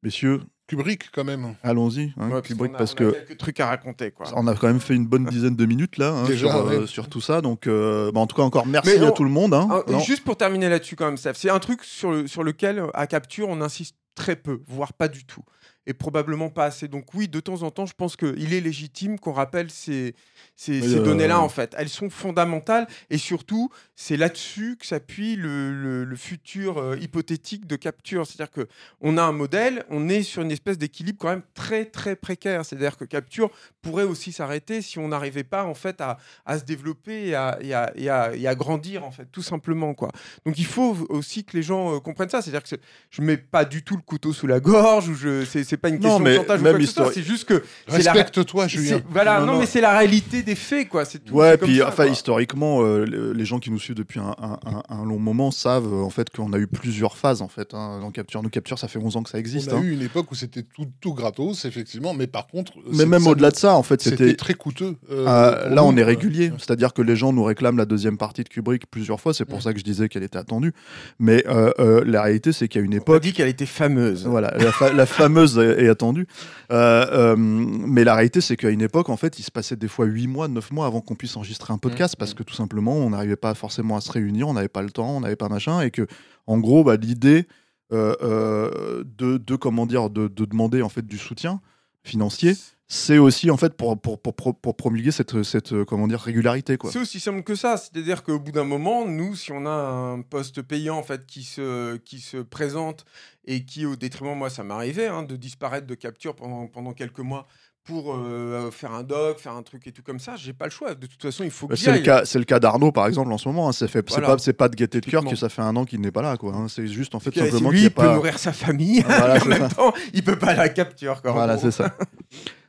Messieurs, 0.02 0.40
Kubrick, 0.66 1.10
quand 1.12 1.24
même. 1.24 1.54
allons-y, 1.62 2.12
hein, 2.18 2.26
Ouais, 2.26 2.30
parce 2.30 2.48
Kubrick, 2.48 2.74
a- 2.74 2.78
parce 2.78 2.90
on 2.92 2.94
a 2.94 2.98
que 2.98 3.10
quelques 3.10 3.38
trucs 3.38 3.58
à 3.60 3.66
raconter 3.66 4.10
quoi. 4.10 4.26
on 4.36 4.46
a 4.46 4.54
quand 4.54 4.66
même 4.68 4.80
fait 4.80 4.94
une 4.94 5.06
bonne 5.06 5.24
dizaine 5.24 5.56
de 5.56 5.64
minutes 5.66 5.96
là 5.96 6.10
hein, 6.10 6.24
Déjà, 6.26 6.50
sur, 6.50 6.66
euh, 6.68 6.86
sur 6.86 7.08
tout 7.08 7.20
ça. 7.20 7.40
Donc, 7.40 7.66
euh, 7.66 8.12
bah, 8.12 8.20
en 8.20 8.26
tout 8.26 8.36
cas, 8.36 8.42
encore 8.42 8.66
merci 8.66 8.90
à 8.98 9.10
tout 9.10 9.24
le 9.24 9.30
monde. 9.30 9.54
hein. 9.54 9.66
Ah, 9.70 9.98
juste 10.00 10.24
pour 10.24 10.36
terminer 10.36 10.68
là-dessus, 10.68 10.94
quand 10.94 11.06
même, 11.06 11.16
Steph, 11.16 11.32
c'est 11.34 11.50
un 11.50 11.58
truc 11.58 11.82
sur, 11.84 12.12
le, 12.12 12.26
sur 12.26 12.44
lequel, 12.44 12.82
à 12.94 13.06
Capture, 13.06 13.48
on 13.48 13.60
insiste 13.60 13.96
très 14.14 14.36
peu, 14.36 14.60
voire 14.66 14.92
pas 14.92 15.08
du 15.08 15.24
tout. 15.24 15.42
Et 15.86 15.94
probablement 15.94 16.50
pas 16.50 16.66
assez. 16.66 16.86
Donc, 16.86 17.14
oui, 17.14 17.28
de 17.28 17.40
temps 17.40 17.62
en 17.62 17.70
temps, 17.70 17.86
je 17.86 17.94
pense 17.96 18.14
qu'il 18.14 18.52
est 18.52 18.60
légitime 18.60 19.18
qu'on 19.18 19.32
rappelle 19.32 19.70
ces, 19.70 20.14
ces, 20.60 20.96
euh, 20.96 21.02
données-là, 21.04 21.40
en 21.40 21.48
fait. 21.48 21.72
Elles 21.78 21.88
sont 21.88 22.10
fondamentales. 22.10 22.88
Et 23.10 23.16
surtout, 23.18 23.70
c'est 23.94 24.16
là-dessus 24.16 24.76
que 24.78 24.84
s'appuie 24.86 25.36
le, 25.36 25.72
le- 25.72 26.04
le 26.04 26.16
futur 26.16 26.78
euh, 26.78 26.96
hypothétique 27.00 27.66
de 27.68 27.76
Capture. 27.76 28.26
C'est-à-dire 28.26 28.50
qu'on 28.66 29.16
a 29.18 29.22
un 29.22 29.30
modèle, 29.32 29.84
on 29.88 30.08
est 30.08 30.22
sur 30.24 30.42
une 30.42 30.50
espèce 30.50 30.76
d'équilibre 30.76 31.18
quand 31.20 31.28
même 31.28 31.42
très, 31.54 31.84
très 31.84 32.16
précaire. 32.16 32.64
C'est-à-dire 32.66 32.96
que 32.96 33.04
Capture 33.04 33.50
pourrait 33.82 34.02
aussi 34.02 34.32
s'arrêter 34.32 34.82
si 34.82 34.98
on 34.98 35.06
n'arrivait 35.08 35.44
pas, 35.44 35.64
en 35.64 35.74
fait, 35.74 36.00
à, 36.00 36.18
à 36.44 36.58
se 36.58 36.64
développer 36.64 37.28
et 37.28 37.34
à, 37.36 37.56
et 37.60 37.72
à- 37.72 37.92
et 37.94 38.08
à- 38.10 38.34
et 38.34 38.46
à 38.48 38.54
grandir, 38.56 39.04
en 39.04 39.12
fait, 39.12 39.26
tout 39.30 39.42
simplement, 39.42 39.94
quoi. 39.94 40.08
Donc 40.44 40.58
il 40.58 40.66
faut 40.66 40.96
aussi 41.08 41.44
que 41.44 41.56
les 41.56 41.62
gens 41.62 41.94
euh, 41.94 42.00
comprennent 42.00 42.30
ça. 42.30 42.42
C'est-à-dire 42.42 42.64
que 42.64 42.74
je 43.10 43.22
mets 43.22 43.36
pas 43.36 43.64
du 43.64 43.84
tout 43.84 43.94
le 43.94 44.02
couteau 44.02 44.32
sous 44.32 44.48
la 44.48 44.58
gorge 44.58 45.08
ou 45.08 45.14
je 45.14 45.44
c'est 45.44 45.76
pas 45.76 45.88
une 45.88 46.00
Non, 46.00 46.00
question 46.00 46.18
mais 46.18 46.32
de 46.32 46.36
chantage 46.38 46.60
ou 46.60 46.64
quoi 46.64 46.72
que 46.74 46.84
ce 46.86 46.92
soit. 46.92 47.04
histori- 47.04 47.14
C'est 47.14 47.22
juste 47.22 47.44
que 47.44 47.62
Respecte-toi, 47.86 48.66
Julien. 48.66 49.00
voilà 49.08 49.38
Non, 49.40 49.46
non, 49.46 49.52
non. 49.54 49.58
mais 49.60 49.66
c'est 49.66 49.80
la 49.80 49.96
réalité 49.96 50.42
des 50.48 50.54
faits 50.54 50.88
quoi. 50.88 51.04
C'est 51.04 51.18
tout. 51.24 51.34
Ouais, 51.34 51.52
c'est 51.52 51.58
puis 51.58 51.78
ça, 51.78 51.88
enfin 51.88 52.04
quoi. 52.04 52.12
historiquement, 52.12 52.82
euh, 52.82 53.04
le- 53.04 53.32
les 53.32 53.44
gens 53.44 53.58
qui 53.58 53.70
nous 53.70 53.78
suivent 53.78 53.96
depuis 53.96 54.18
un, 54.20 54.34
un- 54.40 54.58
un- 54.66 54.82
un 54.88 55.04
long 55.04 55.18
moment 55.18 55.50
savent 55.50 55.92
euh, 55.92 56.02
en 56.02 56.10
fait 56.10 56.30
qu'on 56.30 56.52
a 56.52 56.58
eu 56.58 56.66
plusieurs 56.66 57.16
phases 57.16 57.42
en 57.42 57.48
fait 57.48 57.74
hein, 57.74 57.98
dans 58.00 58.10
Capture. 58.10 58.42
Nous 58.42 58.48
Capture, 58.48 58.78
ça 58.78 58.88
fait 58.88 58.98
11 58.98 59.16
ans 59.16 59.22
que 59.22 59.30
ça 59.30 59.38
existe. 59.38 59.70
On 59.72 59.76
a 59.76 59.78
hein. 59.78 59.82
eu 59.82 59.92
une 59.92 60.02
époque 60.02 60.30
où 60.32 60.34
c'était 60.34 60.62
tout, 60.62 60.86
tout 61.00 61.14
gratos, 61.14 61.64
effectivement, 61.64 62.14
mais 62.14 62.26
par 62.26 62.46
contre. 62.46 62.72
Mais 62.90 62.98
c'est- 62.98 63.06
même 63.06 63.22
ça- 63.22 63.30
au-delà 63.30 63.50
de 63.50 63.56
ça, 63.56 63.74
en 63.74 63.82
fait, 63.82 64.00
C'était 64.02 64.16
c'était 64.16 64.36
très 64.36 64.54
coûteux. 64.54 64.96
euh, 65.10 65.26
Euh, 65.28 65.66
pour 65.66 65.74
là, 65.74 65.82
nous, 65.82 65.88
on 65.88 65.96
est 65.96 66.02
régulier, 66.04 66.52
c'est-à-dire 66.58 66.92
que 66.94 67.02
les 67.02 67.16
gens 67.16 67.32
nous 67.32 67.44
réclament 67.44 67.76
la 67.78 67.86
deuxième 67.86 68.16
partie 68.18 68.42
de 68.44 68.48
Kubrick 68.48 68.90
plusieurs 68.90 69.20
fois. 69.20 69.34
C'est 69.34 69.44
pour 69.44 69.56
Ouais. 69.56 69.60
ça 69.62 69.72
que 69.72 69.78
je 69.78 69.84
disais 69.84 70.08
qu'elle 70.08 70.22
était 70.22 70.38
attendue. 70.38 70.72
Mais 71.18 71.44
euh, 71.48 71.70
euh, 71.78 72.02
la 72.06 72.22
réalité, 72.22 72.52
c'est 72.52 72.68
qu'à 72.68 72.80
une 72.80 72.90
On 72.92 72.94
a 72.94 72.96
époque, 72.96 73.22
dit 73.22 73.32
qu'elle 73.32 73.48
était 73.48 73.66
fameuse. 73.66 74.26
voilà, 74.26 74.54
la, 74.58 74.72
fa- 74.72 74.92
la 74.92 75.06
fameuse 75.06 75.58
est, 75.58 75.84
est 75.84 75.88
attendue. 75.88 76.26
Euh, 76.70 77.06
euh, 77.12 77.36
mais 77.36 78.04
la 78.04 78.14
réalité, 78.14 78.40
c'est 78.40 78.56
qu'à 78.56 78.70
une 78.70 78.82
époque, 78.82 79.08
en 79.08 79.16
fait, 79.16 79.38
il 79.38 79.42
se 79.42 79.50
passait 79.50 79.76
des 79.76 79.88
fois 79.88 80.06
8 80.06 80.26
mois, 80.28 80.37
9 80.46 80.70
mois 80.70 80.86
avant 80.86 81.00
qu'on 81.00 81.16
puisse 81.16 81.36
enregistrer 81.36 81.72
un 81.72 81.78
podcast 81.78 81.98
Mmh, 81.98 82.16
parce 82.18 82.32
mmh. 82.32 82.34
que 82.34 82.42
tout 82.42 82.54
simplement, 82.54 82.94
on 82.94 83.10
n'arrivait 83.10 83.36
pas 83.36 83.54
forcément 83.54 83.96
à 83.96 84.00
se 84.00 84.10
réunir, 84.12 84.48
on 84.48 84.54
n'avait 84.54 84.68
pas 84.68 84.82
le 84.82 84.90
temps, 84.90 85.16
on 85.16 85.20
n'avait 85.20 85.36
pas 85.36 85.48
machin, 85.48 85.80
et 85.80 85.90
que, 85.90 86.06
en 86.46 86.58
gros, 86.58 86.84
bah, 86.84 86.96
l'idée 86.96 87.46
euh, 87.92 88.14
euh, 88.22 89.04
de, 89.16 89.38
de, 89.38 89.56
comment 89.56 89.86
dire, 89.86 90.10
de, 90.10 90.28
de 90.28 90.44
demander 90.44 90.82
en 90.82 90.88
fait 90.88 91.06
du 91.06 91.18
soutien 91.18 91.60
financier, 92.04 92.54
c'est 92.86 93.18
aussi 93.18 93.50
en 93.50 93.58
fait 93.58 93.74
pour, 93.74 94.00
pour, 94.00 94.18
pour, 94.20 94.76
promulguer 94.76 95.10
cette, 95.10 95.42
cette 95.42 95.84
comment 95.84 96.08
dire, 96.08 96.20
régularité. 96.20 96.78
Quoi. 96.78 96.90
C'est 96.90 96.98
aussi 96.98 97.20
simple 97.20 97.42
que 97.42 97.54
ça, 97.54 97.76
c'est-à-dire 97.76 98.22
qu'au 98.22 98.38
bout 98.38 98.52
d'un 98.52 98.64
moment, 98.64 99.06
nous, 99.06 99.34
si 99.34 99.52
on 99.52 99.66
a 99.66 99.70
un 99.70 100.22
poste 100.22 100.62
payant 100.62 100.96
en 100.96 101.02
fait 101.02 101.26
qui 101.26 101.42
se, 101.42 101.96
qui 101.96 102.20
se 102.20 102.38
présente 102.38 103.04
et 103.44 103.64
qui, 103.66 103.84
au 103.84 103.96
détriment, 103.96 104.36
moi, 104.36 104.48
ça 104.48 104.64
arrivé 104.70 105.06
hein, 105.06 105.22
de 105.22 105.36
disparaître 105.36 105.86
de 105.86 105.94
capture 105.94 106.34
pendant, 106.34 106.66
pendant 106.66 106.94
quelques 106.94 107.20
mois 107.20 107.46
pour 107.84 108.14
euh, 108.14 108.70
faire 108.70 108.92
un 108.92 109.02
doc, 109.02 109.38
faire 109.38 109.52
un 109.54 109.62
truc 109.62 109.86
et 109.86 109.92
tout 109.92 110.02
comme 110.02 110.18
ça, 110.20 110.34
j'ai 110.36 110.52
pas 110.52 110.66
le 110.66 110.70
choix. 110.70 110.94
De 110.94 111.06
toute 111.06 111.22
façon, 111.22 111.42
il 111.44 111.50
faut 111.50 111.66
que 111.66 111.72
Bah, 111.72 111.78
C'est 111.82 111.92
le 111.92 112.00
cas, 112.00 112.24
c'est 112.26 112.38
le 112.38 112.44
cas 112.44 112.60
d'Arnaud 112.60 112.92
par 112.92 113.06
exemple 113.06 113.32
en 113.32 113.38
ce 113.38 113.48
moment. 113.48 113.68
hein. 113.68 113.72
C'est 113.72 113.88
fait, 113.88 114.04
c'est 114.08 114.16
Voilà. 114.20 114.34
pas, 114.36 114.38
c'est 114.38 114.52
pas 114.52 114.68
de 114.68 114.76
gaieté 114.76 115.00
de 115.00 115.06
cœur 115.06 115.24
que 115.24 115.34
ça 115.36 115.48
fait 115.48 115.62
un 115.62 115.74
an 115.76 115.84
qu'il 115.86 116.00
n'est 116.02 116.10
pas 116.10 116.20
là. 116.22 116.36
Quoi. 116.36 116.52
hein. 116.54 116.66
C'est 116.68 116.86
juste 116.86 117.14
en 117.14 117.20
fait 117.20 117.34
simplement 117.34 117.70
qu'il 117.70 117.78
il 117.84 117.90
peut 117.90 118.02
pas. 118.02 118.14
nourrir 118.14 118.38
sa 118.38 118.52
famille, 118.52 119.02
Voilà, 119.06 119.34
mais 119.34 119.40
en 119.40 119.42
c'est 119.44 119.48
même 119.48 119.68
ça. 119.70 119.74
temps, 119.74 119.92
il 120.12 120.22
peut 120.22 120.36
pas 120.38 120.54
la 120.54 120.68
capture. 120.68 121.22
Quoi, 121.22 121.32
Voilà, 121.32 121.56
c'est 121.58 121.70
ça. 121.70 121.94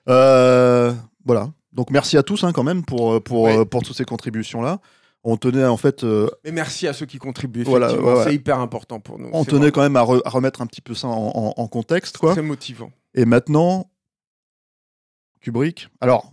Euh, 0.08 0.94
voilà. 1.26 1.50
Donc 1.74 1.92
merci 1.92 2.18
à 2.18 2.24
tous 2.24 2.44
hein, 2.44 2.52
quand 2.52 2.64
même 2.64 2.84
pour, 2.84 3.22
pour, 3.24 3.44
Ouais. 3.44 3.60
euh, 3.60 3.66
pour 3.66 3.84
toutes 3.84 3.96
ces 3.96 4.06
contributions-là. 4.06 4.80
On 5.24 5.36
tenait 5.38 5.66
en 5.66 5.78
fait, 5.78 6.04
euh, 6.04 6.30
Mais 6.46 6.52
merci 6.52 6.88
à 6.88 6.94
ceux 6.94 7.06
qui 7.06 7.18
contribuent, 7.20 7.64
Voilà, 7.64 7.88
effectivement, 7.88 8.14
ouais, 8.14 8.18
ouais. 8.20 8.24
c'est 8.24 8.34
hyper 8.34 8.60
important 8.60 9.00
pour 9.02 9.20
nous. 9.20 9.30
on 9.34 9.44
C'est 9.44 9.52
tenait 9.52 9.70
vraiment 9.70 9.72
quand 9.74 9.82
même 9.82 9.96
à, 9.98 10.04
re- 10.04 10.22
à 10.26 10.30
remettre 10.30 10.62
un 10.62 10.66
petit 10.66 10.82
peu 10.82 10.96
ça 10.96 11.08
en, 11.10 11.12
en- 11.36 11.54
en 11.62 11.68
contexte. 11.68 12.18
Quoi. 12.18 12.32
très 12.32 12.42
motivant. 12.42 12.90
Et 13.14 13.26
maintenant, 13.26 13.89
Kubrick. 15.42 15.90
Alors, 16.02 16.32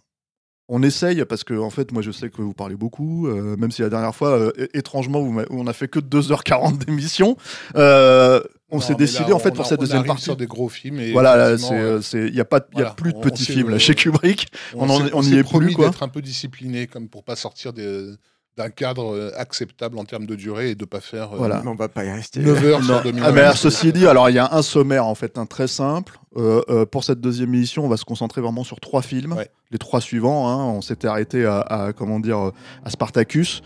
on 0.68 0.82
essaye 0.82 1.24
parce 1.24 1.44
que 1.44 1.54
en 1.54 1.70
fait, 1.70 1.92
moi, 1.92 2.02
je 2.02 2.10
sais 2.10 2.28
que 2.28 2.42
vous 2.42 2.52
parlez 2.54 2.74
beaucoup, 2.74 3.28
euh, 3.28 3.56
même 3.56 3.70
si 3.70 3.82
la 3.82 3.88
dernière 3.88 4.14
fois, 4.14 4.30
euh, 4.30 4.52
étrangement, 4.74 5.20
vous 5.20 5.40
on 5.50 5.66
a 5.68 5.72
fait 5.72 5.86
que 5.88 6.00
2h40 6.00 6.78
d'émission. 6.84 7.36
Euh, 7.76 8.40
on 8.70 8.80
s'est 8.80 8.96
décidé 8.96 9.28
là, 9.30 9.36
en 9.36 9.38
fait 9.38 9.50
on 9.50 9.54
pour 9.54 9.64
a- 9.64 9.68
cette 9.68 9.78
on 9.78 9.82
deuxième 9.82 10.04
partie. 10.04 10.24
sur 10.24 10.36
des 10.36 10.46
gros 10.48 10.68
films. 10.68 10.98
Et 10.98 11.12
Voilà, 11.12 11.56
c'est, 11.56 12.26
il 12.26 12.32
n'y 12.32 12.40
a, 12.40 12.44
pas- 12.44 12.66
il 12.72 12.78
y 12.78 12.80
a 12.80 12.82
voilà, 12.82 12.90
plus 12.94 13.12
de 13.12 13.18
on- 13.18 13.20
petits 13.20 13.46
on 13.48 13.54
films 13.54 13.70
là, 13.70 13.78
chez 13.78 13.94
Kubrick. 13.94 14.48
on 14.74 14.90
en- 14.90 15.04
s'est- 15.04 15.10
on 15.14 15.22
y 15.22 15.26
s'est 15.26 15.36
est 15.36 15.42
promis 15.44 15.76
d'être 15.76 16.02
un 16.02 16.08
peu 16.08 16.20
discipliné, 16.20 16.88
comme 16.88 17.08
pour 17.08 17.22
pas 17.22 17.36
sortir 17.36 17.72
des- 17.72 18.10
d'un 18.56 18.70
cadre 18.70 19.14
euh, 19.14 19.30
acceptable 19.36 19.98
en 19.98 20.04
termes 20.04 20.24
de 20.24 20.34
durée 20.34 20.70
et 20.70 20.74
de 20.74 20.84
pas 20.86 21.00
faire 21.00 21.32
euh, 21.34 21.36
Voilà. 21.36 21.62
On 21.66 21.74
va 21.74 21.88
pas 21.88 22.04
y 22.04 22.10
rester. 22.10 22.40
9 22.40 22.64
heures 22.64 22.82
sur 22.82 23.02
2000 23.02 23.22
Ah, 23.24 23.32
mais 23.32 23.42
alors, 23.42 23.56
ceci 23.56 23.92
dit, 23.92 24.06
alors 24.06 24.30
il 24.30 24.36
y 24.36 24.38
a 24.38 24.48
un 24.54 24.62
sommaire 24.62 25.06
en 25.06 25.14
fait, 25.14 25.36
un 25.36 25.44
très 25.46 25.68
simple. 25.68 26.18
Euh, 26.38 26.62
euh, 26.70 26.86
pour 26.86 27.04
cette 27.04 27.20
deuxième 27.20 27.54
émission, 27.54 27.84
on 27.84 27.88
va 27.88 27.96
se 27.98 28.04
concentrer 28.06 28.40
vraiment 28.40 28.64
sur 28.64 28.80
trois 28.80 29.02
films, 29.02 29.32
Ouais. 29.34 29.50
les 29.70 29.78
trois 29.78 30.00
suivants. 30.00 30.48
hein. 30.48 30.64
On 30.64 30.80
s'était 30.80 31.06
arrêté 31.08 31.44
à, 31.44 31.60
à, 31.60 31.92
comment 31.92 32.18
dire 32.18 32.50
à 32.84 32.90
Spartacus. 32.90 33.62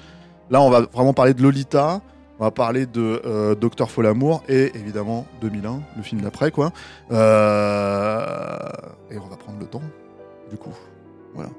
Là, 0.50 0.60
on 0.60 0.70
va 0.70 0.80
vraiment 0.92 1.12
parler 1.14 1.34
de 1.34 1.42
Lolita. 1.42 2.00
On 2.40 2.44
va 2.44 2.50
parler 2.50 2.86
de 2.86 3.20
euh, 3.26 3.54
Docteur 3.54 3.90
Folamour 3.90 4.42
et 4.48 4.72
évidemment 4.74 5.26
2001, 5.42 5.82
le 5.96 6.02
film 6.02 6.22
d'après 6.22 6.50
quoi. 6.50 6.72
Euh, 7.12 8.56
Et 9.10 9.18
on 9.18 9.26
va 9.28 9.36
prendre 9.36 9.58
le 9.60 9.66
temps, 9.66 9.82
du 10.50 10.56
coup. 10.56 10.72
Voilà. 11.34 11.50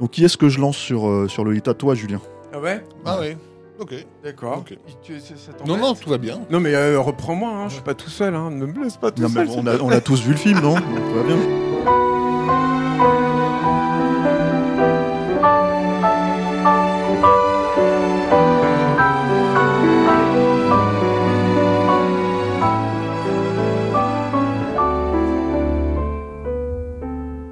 Donc 0.00 0.12
qui 0.12 0.24
est-ce 0.24 0.36
que 0.36 0.48
je 0.48 0.60
lance 0.60 0.76
sur 0.76 1.08
euh, 1.08 1.28
sur 1.28 1.44
Lolita? 1.44 1.74
Toi, 1.74 1.94
Julien. 1.94 2.20
Ah 2.52 2.60
ouais 2.60 2.82
Ah 3.04 3.18
oui, 3.20 3.36
ok. 3.78 3.94
D'accord. 4.24 4.58
Ok. 4.58 4.76
Tu- 5.02 5.20
ça- 5.20 5.34
ça 5.36 5.52
t'embête 5.52 5.66
Non, 5.66 5.76
non, 5.76 5.94
tout 5.94 6.08
va 6.10 6.18
bien. 6.18 6.40
Non 6.50 6.60
mais 6.60 6.74
euh, 6.74 6.98
reprends-moi, 7.00 7.50
hein, 7.50 7.68
je 7.68 7.74
suis 7.74 7.82
pas 7.82 7.94
tout 7.94 8.10
seul, 8.10 8.34
hein, 8.34 8.50
ne 8.50 8.66
me 8.66 8.82
laisse 8.84 8.96
pas 8.96 9.10
tout 9.10 9.22
Non, 9.22 9.28
mais 9.28 9.46
seul. 9.46 9.58
on, 9.58 9.66
a, 9.66 9.76
on 9.78 9.90
a 9.90 10.00
tous 10.00 10.20
vu 10.22 10.30
le 10.32 10.36
film, 10.38 10.60
non? 10.60 10.74
Donc, 10.74 10.84
tout 10.84 11.14
va 11.14 11.22
bien. 11.24 11.36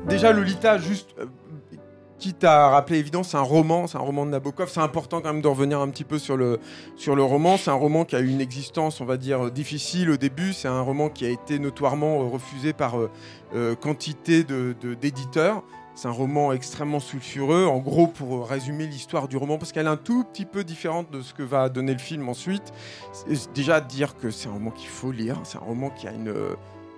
Déjà 0.09 0.33
Lolita, 0.33 0.79
juste 0.79 1.11
euh, 1.19 1.27
quitte 2.27 2.43
à 2.43 2.71
rappeler 2.71 2.99
évident, 2.99 3.23
c'est 3.23 3.37
un 3.37 3.43
roman, 3.43 3.87
c'est 3.87 3.99
un 3.99 4.01
roman 4.01 4.27
de 4.27 4.31
Nabokov. 4.33 4.69
C'est 4.69 4.81
important 4.81 5.21
quand 5.21 5.33
même 5.33 5.43
de 5.43 5.47
revenir 5.49 5.81
un 5.81 5.89
petit 5.91 6.03
peu 6.03 6.19
sur 6.19 6.37
le 6.37 6.59
sur 6.97 7.15
le 7.15 7.23
roman. 7.23 7.57
C'est 7.57 7.71
un 7.71 7.75
roman 7.75 8.05
qui 8.05 8.17
a 8.17 8.21
eu 8.21 8.29
une 8.29 8.41
existence, 8.41 9.01
on 9.01 9.05
va 9.05 9.17
dire, 9.17 9.47
euh, 9.47 9.51
difficile 9.51 10.11
au 10.11 10.17
début. 10.17 10.53
C'est 10.53 10.67
un 10.67 10.81
roman 10.81 11.09
qui 11.09 11.25
a 11.25 11.29
été 11.29 11.61
notoirement 11.61 12.23
euh, 12.23 12.25
refusé 12.25 12.73
par 12.73 12.97
euh, 13.55 13.75
quantité 13.77 14.43
de 14.43 14.75
de- 14.81 14.95
d'éditeurs. 14.95 15.63
C'est 15.95 16.09
un 16.09 16.11
roman 16.11 16.53
extrêmement 16.53 16.99
sulfureux. 17.01 17.65
En 17.67 17.79
gros, 17.79 18.09
pour 18.09 18.49
résumer 18.49 18.87
l'histoire 18.89 19.29
du 19.29 19.37
roman, 19.37 19.57
parce 19.57 19.71
qu'elle 19.73 19.87
est 19.87 19.89
un 19.89 19.97
tout 19.97 20.25
petit 20.25 20.45
peu 20.45 20.65
différente 20.65 21.11
de 21.13 21.23
ce 21.23 21.33
que 21.33 21.45
va 21.45 21.69
donner 21.69 21.93
le 21.93 21.99
film 22.01 22.29
ensuite. 22.29 22.73
Déjà 23.55 23.81
dire 23.81 24.17
que 24.17 24.31
c'est 24.31 24.49
un 24.49 24.53
roman 24.53 24.73
qu'il 24.73 24.89
faut 24.89 25.13
lire. 25.13 25.39
C'est 25.45 25.59
un 25.59 25.63
roman 25.63 25.91
qui 25.91 26.07
a 26.09 26.13
une, 26.13 26.35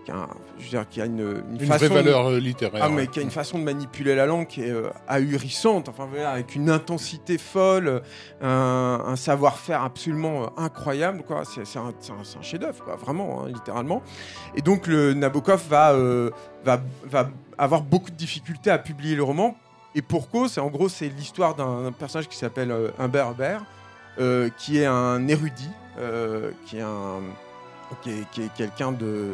qui 0.08 0.12
a 0.12 0.16
un- 0.16 0.28
je 0.58 0.64
veux 0.64 0.70
dire, 0.70 0.88
qui 0.88 1.02
a 1.02 1.04
une, 1.04 1.42
une 1.50 1.60
Une 1.60 1.66
façon 1.66 1.86
vraie 1.86 2.02
de- 2.02 2.10
valeur 2.10 2.26
euh, 2.30 2.38
littéraire. 2.38 2.82
ah, 2.82 2.88
mais 2.88 3.06
qui 3.08 3.18
a 3.18 3.22
une 3.22 3.30
façon 3.30 3.58
de 3.58 3.64
manipuler 3.64 4.14
la 4.14 4.24
langue 4.24 4.46
qui 4.46 4.62
est 4.62 4.70
euh, 4.70 4.88
ahurissante, 5.06 5.88
enfin, 5.90 6.06
voilà, 6.10 6.30
avec 6.30 6.54
une 6.54 6.70
intensité 6.70 7.36
folle, 7.36 8.00
un, 8.40 9.02
un 9.06 9.16
savoir-faire 9.16 9.82
absolument 9.82 10.44
euh, 10.44 10.46
incroyable, 10.56 11.22
quoi. 11.26 11.42
C'est 11.44 11.66
c'est 11.66 11.78
un, 11.78 11.92
c'est 12.00 12.12
un- 12.12 12.24
c'est 12.24 12.38
un 12.38 12.42
chef-d'œuvre, 12.42 12.82
quoi, 12.84 12.96
vraiment, 12.96 13.42
hein, 13.44 13.48
littéralement. 13.48 14.02
Et 14.56 14.62
donc, 14.62 14.86
le 14.86 15.12
Nabokov 15.12 15.62
va, 15.68 15.92
euh, 15.92 16.30
va, 16.64 16.80
va 17.04 17.28
avoir 17.58 17.82
beaucoup 17.82 18.10
de 18.10 18.16
difficultés 18.16 18.70
à 18.70 18.78
publier 18.78 19.14
le 19.14 19.22
roman. 19.24 19.56
Et 19.94 20.00
pour 20.02 20.30
cause, 20.30 20.52
c'est- 20.52 20.60
en 20.60 20.68
gros, 20.68 20.88
c'est 20.88 21.08
l'histoire 21.08 21.54
d'un 21.54 21.92
personnage 21.92 22.28
qui 22.28 22.36
s'appelle 22.38 22.70
euh, 22.70 22.88
Humbert 22.98 23.26
Humbert, 23.28 23.64
euh, 24.20 24.48
qui 24.58 24.78
est 24.78 24.86
un 24.86 25.28
érudit, 25.28 25.70
euh, 25.98 26.50
qui 26.66 26.78
est 26.78 26.82
un. 26.82 27.20
Qui 28.02 28.11
est, 28.11 28.30
qui 28.30 28.42
est 28.42 28.52
quelqu'un 28.54 28.92
de, 28.92 29.28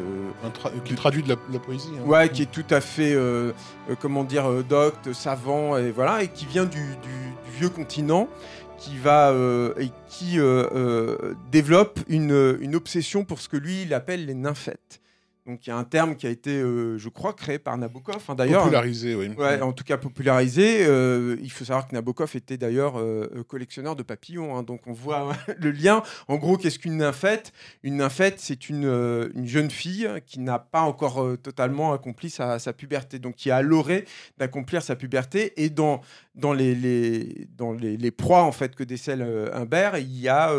tra- 0.57 0.71
qui 0.85 0.95
traduit 0.95 1.21
de 1.21 1.29
la, 1.29 1.35
de 1.35 1.41
la 1.53 1.59
poésie. 1.59 1.89
hein. 1.99 2.05
Ouais, 2.07 2.29
qui 2.29 2.43
est 2.43 2.51
tout 2.51 2.63
à 2.69 2.79
fait, 2.79 3.13
euh, 3.13 3.51
euh, 3.89 3.95
comment 3.99 4.23
dire, 4.23 4.49
euh, 4.49 4.63
docte, 4.63 5.11
savant, 5.13 5.77
et 5.77 5.91
voilà, 5.91 6.23
et 6.23 6.29
qui 6.29 6.45
vient 6.45 6.63
du, 6.65 6.79
du- 6.79 7.51
du 7.51 7.57
vieux 7.59 7.69
continent, 7.69 8.29
qui 8.77 8.97
va 8.97 9.31
euh, 9.31 9.73
et 9.77 9.89
qui 10.07 10.39
euh, 10.39 11.33
développe 11.51 11.99
une, 12.07 12.57
une 12.61 12.75
obsession 12.75 13.23
pour 13.25 13.39
ce 13.39 13.49
que 13.49 13.57
lui 13.57 13.81
il 13.83 13.93
appelle 13.93 14.25
les 14.25 14.33
nymphètes. 14.33 15.01
Donc 15.45 15.67
il 15.67 15.69
y 15.69 15.73
a 15.73 15.77
un 15.77 15.83
terme 15.83 16.15
qui 16.15 16.25
a 16.25 16.31
été, 16.31 16.49
euh, 16.59 16.97
je 16.97 17.07
crois, 17.07 17.33
créé 17.33 17.59
par 17.59 17.77
Nabokov. 17.77 18.15
hein, 18.27 18.33
d'ailleurs, 18.33 18.63
Popularisé, 18.63 19.13
oui. 19.13 19.29
Ouais, 19.37 19.61
en 19.61 19.73
tout 19.73 19.83
cas 19.83 19.97
popularisé. 19.97 20.85
Euh, 20.87 21.37
il 21.39 21.51
faut 21.51 21.65
savoir 21.65 21.87
que 21.87 21.93
Nabokov 21.93 22.31
était 22.35 22.57
d'ailleurs 22.57 22.97
euh, 22.99 23.43
collectionneur 23.47 23.95
de 23.95 24.01
papillons. 24.01 24.57
hein, 24.57 24.63
donc 24.63 24.87
on 24.87 24.93
voit 24.93 25.33
le 25.59 25.69
lien. 25.69 26.01
En 26.27 26.37
gros, 26.37 26.57
qu'est-ce 26.57 26.79
qu'une 26.79 26.97
nymphette? 26.97 27.53
Une 27.83 27.97
nymphette, 27.97 28.39
c'est 28.39 28.69
une, 28.69 28.85
une 29.35 29.45
jeune 29.45 29.69
fille 29.69 30.09
qui 30.25 30.39
n'a 30.39 30.57
pas 30.57 30.81
encore 30.81 31.23
totalement 31.43 31.93
accompli 31.93 32.31
sa, 32.31 32.57
sa 32.57 32.73
puberté. 32.73 33.19
Donc 33.19 33.35
qui 33.35 33.49
est 33.49 33.51
à 33.53 33.61
l'orée 33.61 34.05
d'accomplir 34.39 34.81
sa 34.81 34.95
puberté. 34.95 35.53
Et 35.63 35.69
dans, 35.69 36.01
dans, 36.33 36.53
les, 36.53 36.73
les- 36.73 37.47
dans 37.55 37.71
les, 37.71 37.97
les 37.97 38.11
proies 38.11 38.41
en 38.41 38.51
fait, 38.51 38.73
que 38.75 38.83
décèle 38.83 39.21
Humbert, 39.53 39.97
il 39.99 40.19
y 40.19 40.27
a 40.27 40.51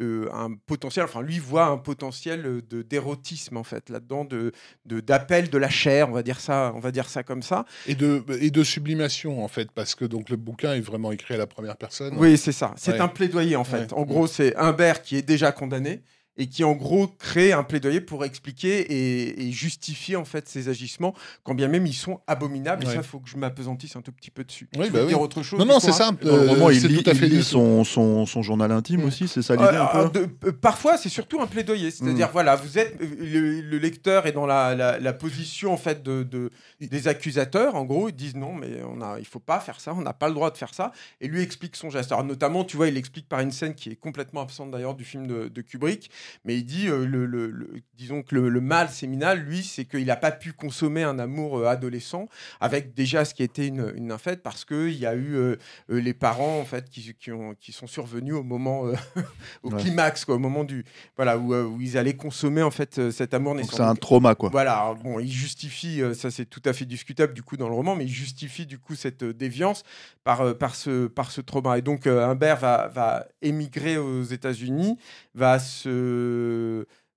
euh, 0.00 0.28
un 0.32 0.54
potentiel, 0.54 1.04
enfin 1.04 1.22
lui 1.22 1.38
voit 1.38 1.66
un 1.66 1.78
potentiel 1.78 2.44
euh, 2.46 2.62
de 2.68 2.82
d'érotisme 2.82 3.56
en 3.56 3.64
fait 3.64 3.88
là-dedans, 3.90 4.24
de 4.24 4.52
de- 4.84 5.00
d'appel 5.00 5.48
de, 5.50 5.58
la 5.58 5.68
chair, 5.70 6.08
on 6.08 6.12
va 6.12 6.22
dire 6.22 6.40
ça, 6.40 6.72
on 6.74 6.80
va 6.80 6.90
dire 6.92 7.08
ça 7.08 7.22
comme 7.22 7.42
ça. 7.42 7.64
Et 7.86 7.94
de, 7.94 8.22
et 8.40 8.50
de 8.50 8.62
sublimation, 8.64 9.42
en 9.44 9.48
fait, 9.48 9.70
parce 9.72 9.94
que 9.94 10.04
donc 10.04 10.28
le 10.30 10.36
bouquin 10.36 10.74
est 10.74 10.80
vraiment 10.80 11.12
écrit 11.12 11.34
à 11.34 11.38
la 11.38 11.46
première 11.46 11.76
personne. 11.76 12.14
Oui, 12.18 12.36
c'est 12.36 12.52
ça. 12.52 12.74
C'est 12.76 12.92
Ouais. 12.92 13.00
un 13.00 13.08
plaidoyer 13.08 13.56
en 13.56 13.64
fait. 13.64 13.92
Ouais. 13.92 13.94
En 13.98 14.02
gros, 14.04 14.26
c'est 14.26 14.54
Humbert 14.56 15.02
qui 15.02 15.16
est 15.16 15.22
déjà 15.22 15.52
condamné 15.52 16.02
et 16.38 16.46
qui 16.48 16.64
en 16.64 16.72
gros 16.72 17.06
crée 17.08 17.52
un 17.52 17.62
plaidoyer 17.62 18.00
pour 18.00 18.24
expliquer 18.24 18.80
et, 18.80 19.46
et 19.48 19.52
justifier 19.52 20.16
en 20.16 20.24
fait 20.24 20.48
ses 20.48 20.68
agissements, 20.68 21.14
quand 21.44 21.54
bien 21.54 21.68
même 21.68 21.86
ils 21.86 21.94
sont 21.94 22.20
abominables. 22.26 22.84
Et 22.84 22.86
Ouais. 22.86 22.92
ça, 22.94 23.00
il 23.00 23.06
faut 23.06 23.20
que 23.20 23.28
je 23.28 23.36
m'apesantisse 23.36 23.96
un 23.96 24.02
tout 24.02 24.12
petit 24.12 24.30
peu 24.30 24.44
dessus. 24.44 24.68
Oui, 24.76 24.86
Tu 24.86 24.92
bah 24.92 24.98
veux 25.00 25.04
oui. 25.04 25.08
dire 25.10 25.20
autre 25.20 25.42
chose 25.42 25.58
Non, 25.58 25.64
non, 25.66 25.80
c'est 25.80 25.92
ça. 25.92 26.10
Dans 26.12 26.36
le 26.36 26.42
euh, 26.42 26.48
roman, 26.50 26.70
il 26.70 26.86
lit, 26.86 27.02
tout 27.02 27.10
à 27.10 27.12
il 27.14 27.18
fait 27.18 27.28
lit 27.28 27.42
son, 27.42 27.84
son, 27.84 28.26
son 28.26 28.42
journal 28.42 28.70
intime 28.72 29.02
Mm. 29.02 29.04
aussi, 29.06 29.28
c'est 29.28 29.42
ça 29.42 29.54
l'idée 29.56 29.68
Euh, 29.68 29.82
un 29.82 30.04
euh, 30.04 30.08
peu 30.08 30.20
de- 30.26 30.48
euh, 30.48 30.52
parfois, 30.52 30.96
c'est 30.96 31.08
surtout 31.08 31.40
un 31.40 31.46
plaidoyer. 31.46 31.90
C'est-à-dire, 31.90 32.28
voilà, 32.32 32.56
vous 32.56 32.78
êtes 32.78 33.00
euh, 33.00 33.06
le, 33.18 33.60
le 33.62 33.78
lecteur 33.78 34.26
est 34.26 34.32
dans 34.32 34.46
la, 34.46 34.74
la- 34.74 34.98
la 34.98 35.12
position 35.12 35.72
en 35.72 35.76
fait 35.76 36.02
de, 36.02 36.22
de- 36.22 36.50
des 36.80 37.08
accusateurs. 37.08 37.74
En 37.74 37.84
gros, 37.84 38.08
ils 38.08 38.14
disent 38.14 38.36
non, 38.36 38.52
mais 38.52 38.82
on 38.88 39.00
a, 39.00 39.18
il 39.18 39.26
faut 39.26 39.38
pas 39.38 39.60
faire 39.60 39.80
ça, 39.80 39.94
on 39.94 40.02
n'a 40.02 40.12
pas 40.12 40.28
le 40.28 40.34
droit 40.34 40.50
de 40.50 40.56
faire 40.56 40.74
ça. 40.74 40.92
Et 41.20 41.28
lui 41.28 41.42
explique 41.42 41.76
son 41.76 41.90
geste. 41.90 42.12
Alors, 42.12 42.24
notamment, 42.24 42.64
tu 42.64 42.76
vois, 42.76 42.88
il 42.88 42.96
explique 42.96 43.28
par 43.28 43.40
une 43.40 43.50
scène 43.52 43.74
qui 43.74 43.90
est 43.90 43.96
complètement 43.96 44.42
absente 44.42 44.70
d'ailleurs 44.70 44.94
du 44.94 45.04
film 45.04 45.26
de, 45.26 45.48
de 45.48 45.60
Kubrick, 45.62 46.10
mais 46.44 46.56
il 46.56 46.64
dit, 46.64 46.88
euh, 46.88 47.06
le, 47.06 47.26
le- 47.26 47.50
le- 47.50 47.70
disons 47.94 48.22
que 48.22 48.34
le, 48.36 48.60
mal 48.60 48.88
séminal, 48.88 49.40
lui, 49.40 49.62
c'est 49.62 49.84
qu'il 49.84 50.06
n'a 50.06 50.16
pas 50.16 50.30
pu 50.32 50.52
consommer 50.52 51.02
un 51.02 51.18
amour 51.18 51.58
euh, 51.58 51.66
adolescent 51.66 52.28
avec 52.60 52.94
déjà 52.94 53.24
ce 53.24 53.34
qui 53.34 53.42
était 53.42 53.66
une, 53.66 53.92
une 53.96 54.06
nymphette 54.08 54.42
parce 54.42 54.64
que 54.64 54.88
il 54.88 54.98
y 54.98 55.06
a 55.06 55.14
eu 55.14 55.34
euh, 55.34 55.56
les 55.88 56.14
parents 56.14 56.58
en 56.60 56.64
fait 56.64 56.88
qui, 56.90 57.14
qui, 57.14 57.32
ont, 57.32 57.54
qui 57.54 57.72
sont 57.72 57.86
survenus 57.86 58.34
au 58.34 58.42
moment 58.42 58.86
euh, 58.86 58.94
au 59.62 59.70
Ouais. 59.70 59.80
climax 59.82 60.24
quoi, 60.24 60.36
au 60.36 60.38
moment 60.38 60.64
du 60.64 60.84
voilà 61.16 61.38
où, 61.38 61.54
où 61.54 61.80
ils 61.80 61.98
allaient 61.98 62.16
consommer 62.16 62.62
en 62.62 62.70
fait 62.70 63.10
cet 63.10 63.34
amour 63.34 63.54
Donc 63.54 63.62
naissant. 63.64 63.76
c'est 63.76 63.82
un 63.82 63.94
trauma, 63.94 64.34
quoi. 64.34 64.48
Voilà, 64.50 64.94
bon, 65.02 65.18
il 65.20 65.30
justifie, 65.30 66.00
ça 66.14 66.30
c'est 66.30 66.46
tout 66.46 66.62
à 66.64 66.72
fait 66.72 66.84
discutable 66.84 67.34
du 67.34 67.42
coup 67.42 67.56
dans 67.56 67.68
le 67.68 67.74
roman, 67.74 67.96
mais 67.96 68.04
il 68.04 68.10
justifie 68.12 68.66
du 68.66 68.78
coup 68.78 68.94
cette 68.94 69.24
déviance 69.24 69.82
par, 70.24 70.56
par, 70.56 70.74
ce, 70.74 71.06
par 71.06 71.30
ce 71.30 71.40
trauma. 71.40 71.78
Et 71.78 71.82
donc 71.82 72.06
Humbert 72.06 72.56
va, 72.58 72.88
va 72.88 73.26
émigrer 73.42 73.96
aux 73.98 74.22
États-Unis, 74.22 74.98
va 75.34 75.58
se 75.58 76.15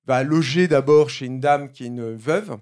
va 0.05 0.23
loger 0.23 0.67
d'abord 0.67 1.09
chez 1.09 1.25
une 1.25 1.39
dame 1.39 1.71
qui 1.71 1.83
est 1.83 1.87
une 1.87 2.15
veuve 2.15 2.57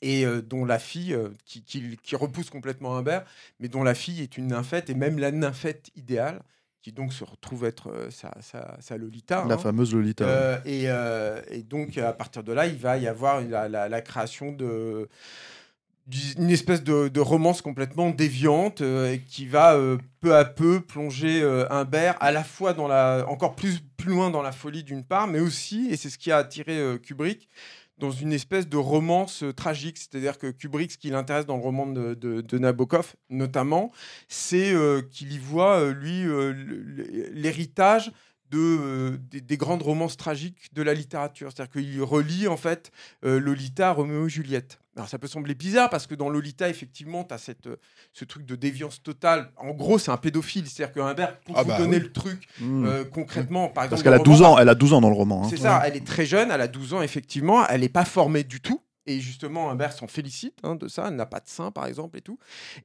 et 0.00 0.24
euh, 0.26 0.42
dont 0.42 0.64
la 0.64 0.78
fille, 0.78 1.14
euh, 1.14 1.28
qui, 1.44 1.62
qui- 1.62 1.96
qui 2.02 2.16
repousse 2.16 2.50
complètement 2.50 2.96
Humbert, 2.96 3.24
mais 3.60 3.68
dont 3.68 3.84
la 3.84 3.94
fille 3.94 4.20
est 4.22 4.36
une 4.36 4.48
nymphette, 4.48 4.90
et 4.90 4.94
même 4.94 5.18
la 5.18 5.30
nymphette 5.30 5.90
idéale, 5.94 6.40
qui 6.80 6.90
donc 6.90 7.12
se 7.12 7.22
retrouve 7.22 7.64
être 7.64 7.88
euh, 7.92 8.10
sa, 8.10 8.32
sa- 8.40 8.76
sa 8.80 8.96
Lolita. 8.96 9.44
La 9.48 9.54
hein. 9.54 9.58
fameuse 9.58 9.94
Lolita. 9.94 10.60
et, 10.64 10.86
et 11.56 11.62
donc, 11.62 11.98
à 11.98 12.12
partir 12.12 12.42
de 12.42 12.52
là, 12.52 12.66
il 12.66 12.76
va 12.78 12.96
y 12.98 13.06
avoir 13.06 13.40
la, 13.42 13.68
la- 13.68 13.88
la 13.88 14.00
création 14.00 14.50
de 14.50 15.08
d'une 16.06 16.50
espèce 16.50 16.82
de, 16.82 17.20
romance 17.20 17.62
complètement 17.62 18.10
déviante 18.10 18.80
euh, 18.80 19.16
qui 19.28 19.46
va 19.46 19.74
euh, 19.76 19.98
peu 20.20 20.34
à 20.34 20.44
peu 20.44 20.80
plonger 20.80 21.40
euh, 21.42 21.66
Humbert 21.70 22.16
à 22.20 22.32
la 22.32 22.42
fois 22.42 22.72
dans 22.74 22.88
la 22.88 23.24
encore 23.28 23.54
plus 23.54 23.80
plus 23.96 24.10
loin 24.10 24.30
dans 24.30 24.42
la 24.42 24.50
folie 24.50 24.82
d'une 24.82 25.04
part 25.04 25.28
mais 25.28 25.38
aussi 25.38 25.88
et 25.90 25.96
c'est 25.96 26.10
ce 26.10 26.18
qui 26.18 26.32
a 26.32 26.38
attiré 26.38 26.98
Kubrick 27.02 27.48
dans 27.98 28.10
une 28.10 28.32
espèce 28.32 28.68
de 28.68 28.76
romance 28.76 29.44
tragique 29.54 29.96
c'est-à-dire 29.96 30.38
que 30.38 30.50
Kubrick 30.50 30.90
ce 30.90 30.98
qui 30.98 31.10
l'intéresse 31.10 31.46
dans 31.46 31.56
le 31.56 31.62
roman 31.62 31.86
de, 31.86 32.14
de- 32.14 32.58
Nabokov 32.58 33.14
notamment 33.30 33.92
c'est 34.26 34.74
qu'il 35.12 35.32
y 35.32 35.38
voit 35.38 35.92
lui 35.92 36.24
l'héritage 37.32 38.10
de, 38.50 39.20
des, 39.30 39.40
des 39.40 39.56
grandes 39.56 39.82
romances 39.82 40.16
tragiques 40.16 40.74
de 40.74 40.82
la 40.82 40.92
littérature. 40.92 41.50
C'est-à-dire 41.50 41.72
qu'il 41.72 42.02
relie 42.02 42.48
en 42.48 42.58
fait 42.58 42.92
Lolita, 43.22 43.92
Roméo 43.92 44.26
et 44.26 44.28
Juliette. 44.28 44.81
Alors 44.96 45.08
ça 45.08 45.18
peut 45.18 45.26
sembler 45.26 45.54
bizarre 45.54 45.88
parce 45.88 46.06
que 46.06 46.14
dans 46.14 46.28
Lolita, 46.28 46.68
effectivement, 46.68 47.24
tu 47.24 47.32
as 47.32 47.38
cette, 47.38 47.66
euh, 47.66 47.76
ce 48.12 48.26
truc 48.26 48.44
de 48.44 48.56
déviance 48.56 49.02
totale. 49.02 49.50
En 49.56 49.70
gros, 49.72 49.98
c'est 49.98 50.10
un 50.10 50.18
pédophile. 50.18 50.66
C'est-à-dire 50.68 50.92
que 50.94 51.00
Humbert, 51.00 51.40
pour 51.40 51.56
Ah 51.56 51.62
vous 51.62 51.68
bah 51.70 51.78
donner 51.78 51.96
oui. 51.96 52.02
le 52.02 52.12
truc 52.12 52.46
Mm. 52.60 52.84
euh, 52.84 53.04
concrètement, 53.04 53.68
par 53.68 53.84
exemple. 53.84 53.90
Parce 53.90 54.02
qu'elle 54.02 54.12
a 54.12 54.18
dans 54.18 54.24
le 54.24 54.28
12 54.30 54.42
roman, 54.42 54.54
ans, 54.54 54.58
elle 54.58 54.68
a 54.68 54.74
12 54.74 54.92
ans 54.92 55.00
dans 55.00 55.08
le 55.08 55.14
roman. 55.16 55.44
hein. 55.44 55.48
c'est 55.48 55.56
ça, 55.56 55.82
elle 55.86 55.96
est 55.96 56.06
très 56.06 56.26
jeune, 56.26 56.50
elle 56.50 56.60
a 56.60 56.68
12 56.68 56.92
ans, 56.94 57.00
effectivement, 57.02 57.66
elle 57.68 57.80
n'est 57.80 57.88
pas 57.88 58.04
formée 58.04 58.44
du 58.44 58.60
tout. 58.60 58.82
Et 59.06 59.18
justement, 59.18 59.70
Humbert 59.70 59.92
s'en 59.94 60.06
félicite 60.06 60.58
hein, 60.62 60.76
de 60.76 60.86
ça, 60.88 61.06
elle 61.08 61.16
n'a 61.16 61.26
pas 61.26 61.40
de 61.40 61.48
sein, 61.48 61.70
par 61.72 61.86
exemple, 61.86 62.18
et 62.18 62.20
tout. 62.20 62.38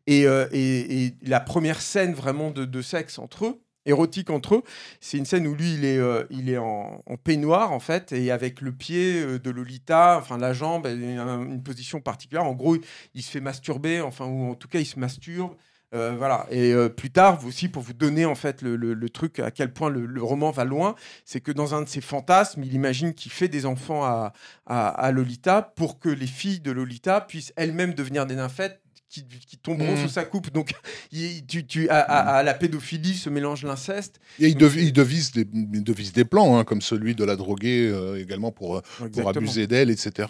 Et, 0.07 0.25
euh, 0.25 0.47
et- 0.51 1.05
et 1.07 1.13
la 1.23 1.39
première 1.41 1.79
scène 1.81 2.13
vraiment 2.13 2.49
de, 2.51 2.65
de 2.65 2.81
sexe 2.81 3.19
entre 3.19 3.45
eux, 3.45 3.61
érotique 3.87 4.29
entre 4.29 4.55
eux, 4.55 4.63
c'est 4.99 5.17
une 5.17 5.25
scène 5.25 5.47
où 5.47 5.55
lui, 5.55 5.73
il 5.73 5.85
est, 5.85 5.97
euh, 5.97 6.23
il 6.29 6.49
est 6.49 6.57
en, 6.57 7.01
peignoir, 7.23 7.71
en 7.71 7.79
fait, 7.79 8.11
et 8.11 8.31
avec 8.31 8.61
le 8.61 8.71
pied 8.71 9.21
euh, 9.21 9.39
de 9.39 9.49
Lolita, 9.49 10.17
enfin 10.19 10.37
la 10.37 10.53
jambe, 10.53 10.85
une 10.85 11.63
position 11.63 11.99
particulière. 12.01 12.45
En 12.45 12.53
gros, 12.53 12.77
il 13.15 13.23
se 13.23 13.31
fait 13.31 13.41
masturber, 13.41 14.01
enfin, 14.01 14.25
ou 14.25 14.51
en 14.51 14.55
tout 14.55 14.67
cas, 14.67 14.79
il 14.79 14.85
se 14.85 14.99
masturbe. 14.99 15.55
Euh, 15.95 16.15
voilà. 16.17 16.45
Et 16.51 16.73
plus 16.97 17.11
tard, 17.11 17.39
vous 17.39 17.47
aussi, 17.47 17.69
pour 17.69 17.81
vous 17.81 17.93
donner 17.93 18.25
en 18.25 18.35
fait 18.35 18.61
le, 18.61 19.09
truc, 19.09 19.39
à 19.39 19.51
quel 19.51 19.71
point 19.71 19.89
le, 19.89 20.05
le 20.05 20.21
roman 20.21 20.51
va 20.51 20.65
loin, 20.65 20.95
c'est 21.23 21.39
que 21.39 21.51
dans 21.53 21.75
un 21.75 21.81
de 21.81 21.87
ses 21.87 22.01
fantasmes, 22.01 22.63
il 22.63 22.73
imagine 22.73 23.13
qu'il 23.13 23.31
fait 23.31 23.47
des 23.47 23.65
enfants 23.65 24.03
à, 24.03 24.33
à, 24.65 24.89
à 24.89 25.11
Lolita 25.11 25.61
pour 25.61 25.99
que 25.99 26.09
les 26.09 26.27
filles 26.27 26.59
de 26.59 26.71
Lolita 26.71 27.21
puissent 27.21 27.53
elles-mêmes 27.55 27.93
devenir 27.93 28.25
des 28.25 28.35
nymphètes 28.35 28.81
qui, 29.09 29.23
qui 29.47 29.57
tomberont 29.57 29.91
Mhm. 29.95 30.03
sous 30.03 30.09
sa 30.09 30.25
coupe. 30.25 30.51
Donc, 30.51 30.71
il- 31.11 31.45
tu, 31.45 31.65
tu, 31.65 31.87
à, 31.89 31.99
à- 31.99 32.35
à 32.37 32.43
la 32.43 32.53
pédophilie 32.53 33.13
se 33.15 33.29
mélange 33.29 33.63
l'inceste. 33.63 34.19
Et 34.39 34.47
il, 34.47 34.55
dev- 34.57 34.77
il 34.77 34.91
devise, 34.93 35.31
des, 35.31 35.47
il 35.53 35.83
devise 35.83 36.11
des 36.13 36.25
plans, 36.25 36.57
hein, 36.57 36.63
comme 36.65 36.81
celui 36.81 37.15
de 37.15 37.23
la 37.23 37.35
droguer 37.35 37.89
euh, 37.89 38.19
également 38.21 38.51
pour, 38.51 38.77
euh, 38.77 38.81
pour 39.13 39.29
abuser 39.29 39.65
d'elle, 39.67 39.89
etc. 39.89 40.27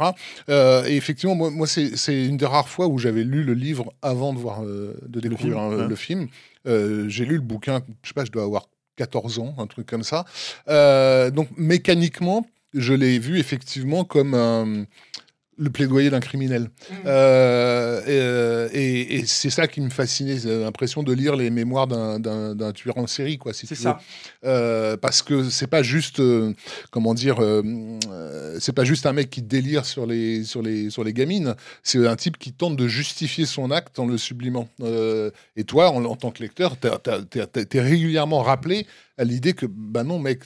Euh, 0.49 0.85
et 0.85 0.95
effectivement, 0.95 1.35
moi, 1.35 1.49
moi 1.49 1.65
c'est 1.67 1.97
c'est 1.97 2.25
une 2.25 2.37
des 2.37 2.45
rares 2.45 2.69
fois 2.69 2.87
où 2.87 2.97
j'avais 2.99 3.23
lu 3.23 3.43
le 3.43 3.53
livre 3.53 3.93
avant 4.01 4.33
de, 4.33 4.39
voir, 4.39 4.63
euh, 4.63 4.93
de 5.07 5.19
découvrir 5.19 5.69
le 5.87 5.95
film. 5.95 6.27
J'ai 6.65 7.25
lu 7.25 7.35
le 7.35 7.41
bouquin, 7.41 7.81
je 8.03 8.09
sais 8.09 8.13
pas, 8.13 8.25
je 8.25 8.31
dois 8.31 8.43
avoir 8.43 8.69
14 8.97 9.39
ans, 9.39 9.55
un 9.57 9.67
truc 9.67 9.87
comme 9.87 10.03
ça. 10.03 10.25
Donc 10.67 11.47
mécaniquement, 11.57 12.45
je 12.73 12.93
l'ai 12.93 13.17
vu 13.19 13.39
effectivement 13.39 14.03
comme 14.03 14.33
un- 14.33 14.85
le 15.58 15.70
plaidoyer 15.70 16.10
d'un 16.10 16.20
criminel. 16.20 16.70
Mm. 16.89 16.93
Euh, 17.06 18.02
et, 18.74 18.80
et- 19.02 19.15
et 19.17 19.26
c'est 19.26 19.50
ça 19.50 19.67
qui 19.67 19.82
me 19.82 19.89
fascinait, 19.89 20.38
l'impression 20.46 21.04
de 21.04 21.13
lire 21.13 21.36
les 21.36 21.50
mémoires 21.50 21.88
d'un- 21.88 22.72
tueur 22.74 22.98
en 22.98 23.08
série, 23.08 23.38
quoi, 23.38 23.54
si 23.54 23.65
C'est 23.67 23.76
ça. 23.76 24.00
Euh, 24.46 24.98
parce 24.98 25.22
que 25.22 25.50
c'est 25.50 25.67
pas 25.67 25.82
juste, 25.84 26.20
euh, 26.20 26.54
comment 26.91 27.13
dire, 27.13 27.39
euh, 27.39 27.62
euh, 28.12 28.58
c'est 28.60 28.74
pas 28.74 28.84
juste 28.84 29.06
un 29.06 29.13
mec 29.13 29.30
qui 29.30 29.41
délire 29.41 29.86
sur 29.86 30.06
les, 30.06 30.43
sur 30.43 30.62
les, 30.62 30.89
sur 30.89 31.04
les 31.04 31.13
gamines, 31.13 31.56
c'est 31.84 32.06
un 32.06 32.15
type 32.15 32.38
qui 32.38 32.54
tente 32.54 32.76
de 32.78 32.88
justifier 32.88 33.46
son 33.46 33.72
acte 33.72 34.00
en 34.00 34.06
le 34.06 34.17
sublimant. 34.17 34.70
Euh, 34.82 35.32
et 35.56 35.63
toi, 35.63 35.89
en, 35.91 36.06
en 36.06 36.15
tant 36.15 36.32
que 36.32 36.43
lecteur, 36.43 36.76
t'es 36.78 37.82
régulièrement 37.82 38.41
rappelé 38.41 38.86
à 39.17 39.24
l'idée 39.24 39.54
que, 39.54 39.65
bah 39.65 40.04
non, 40.04 40.20
mec, 40.20 40.43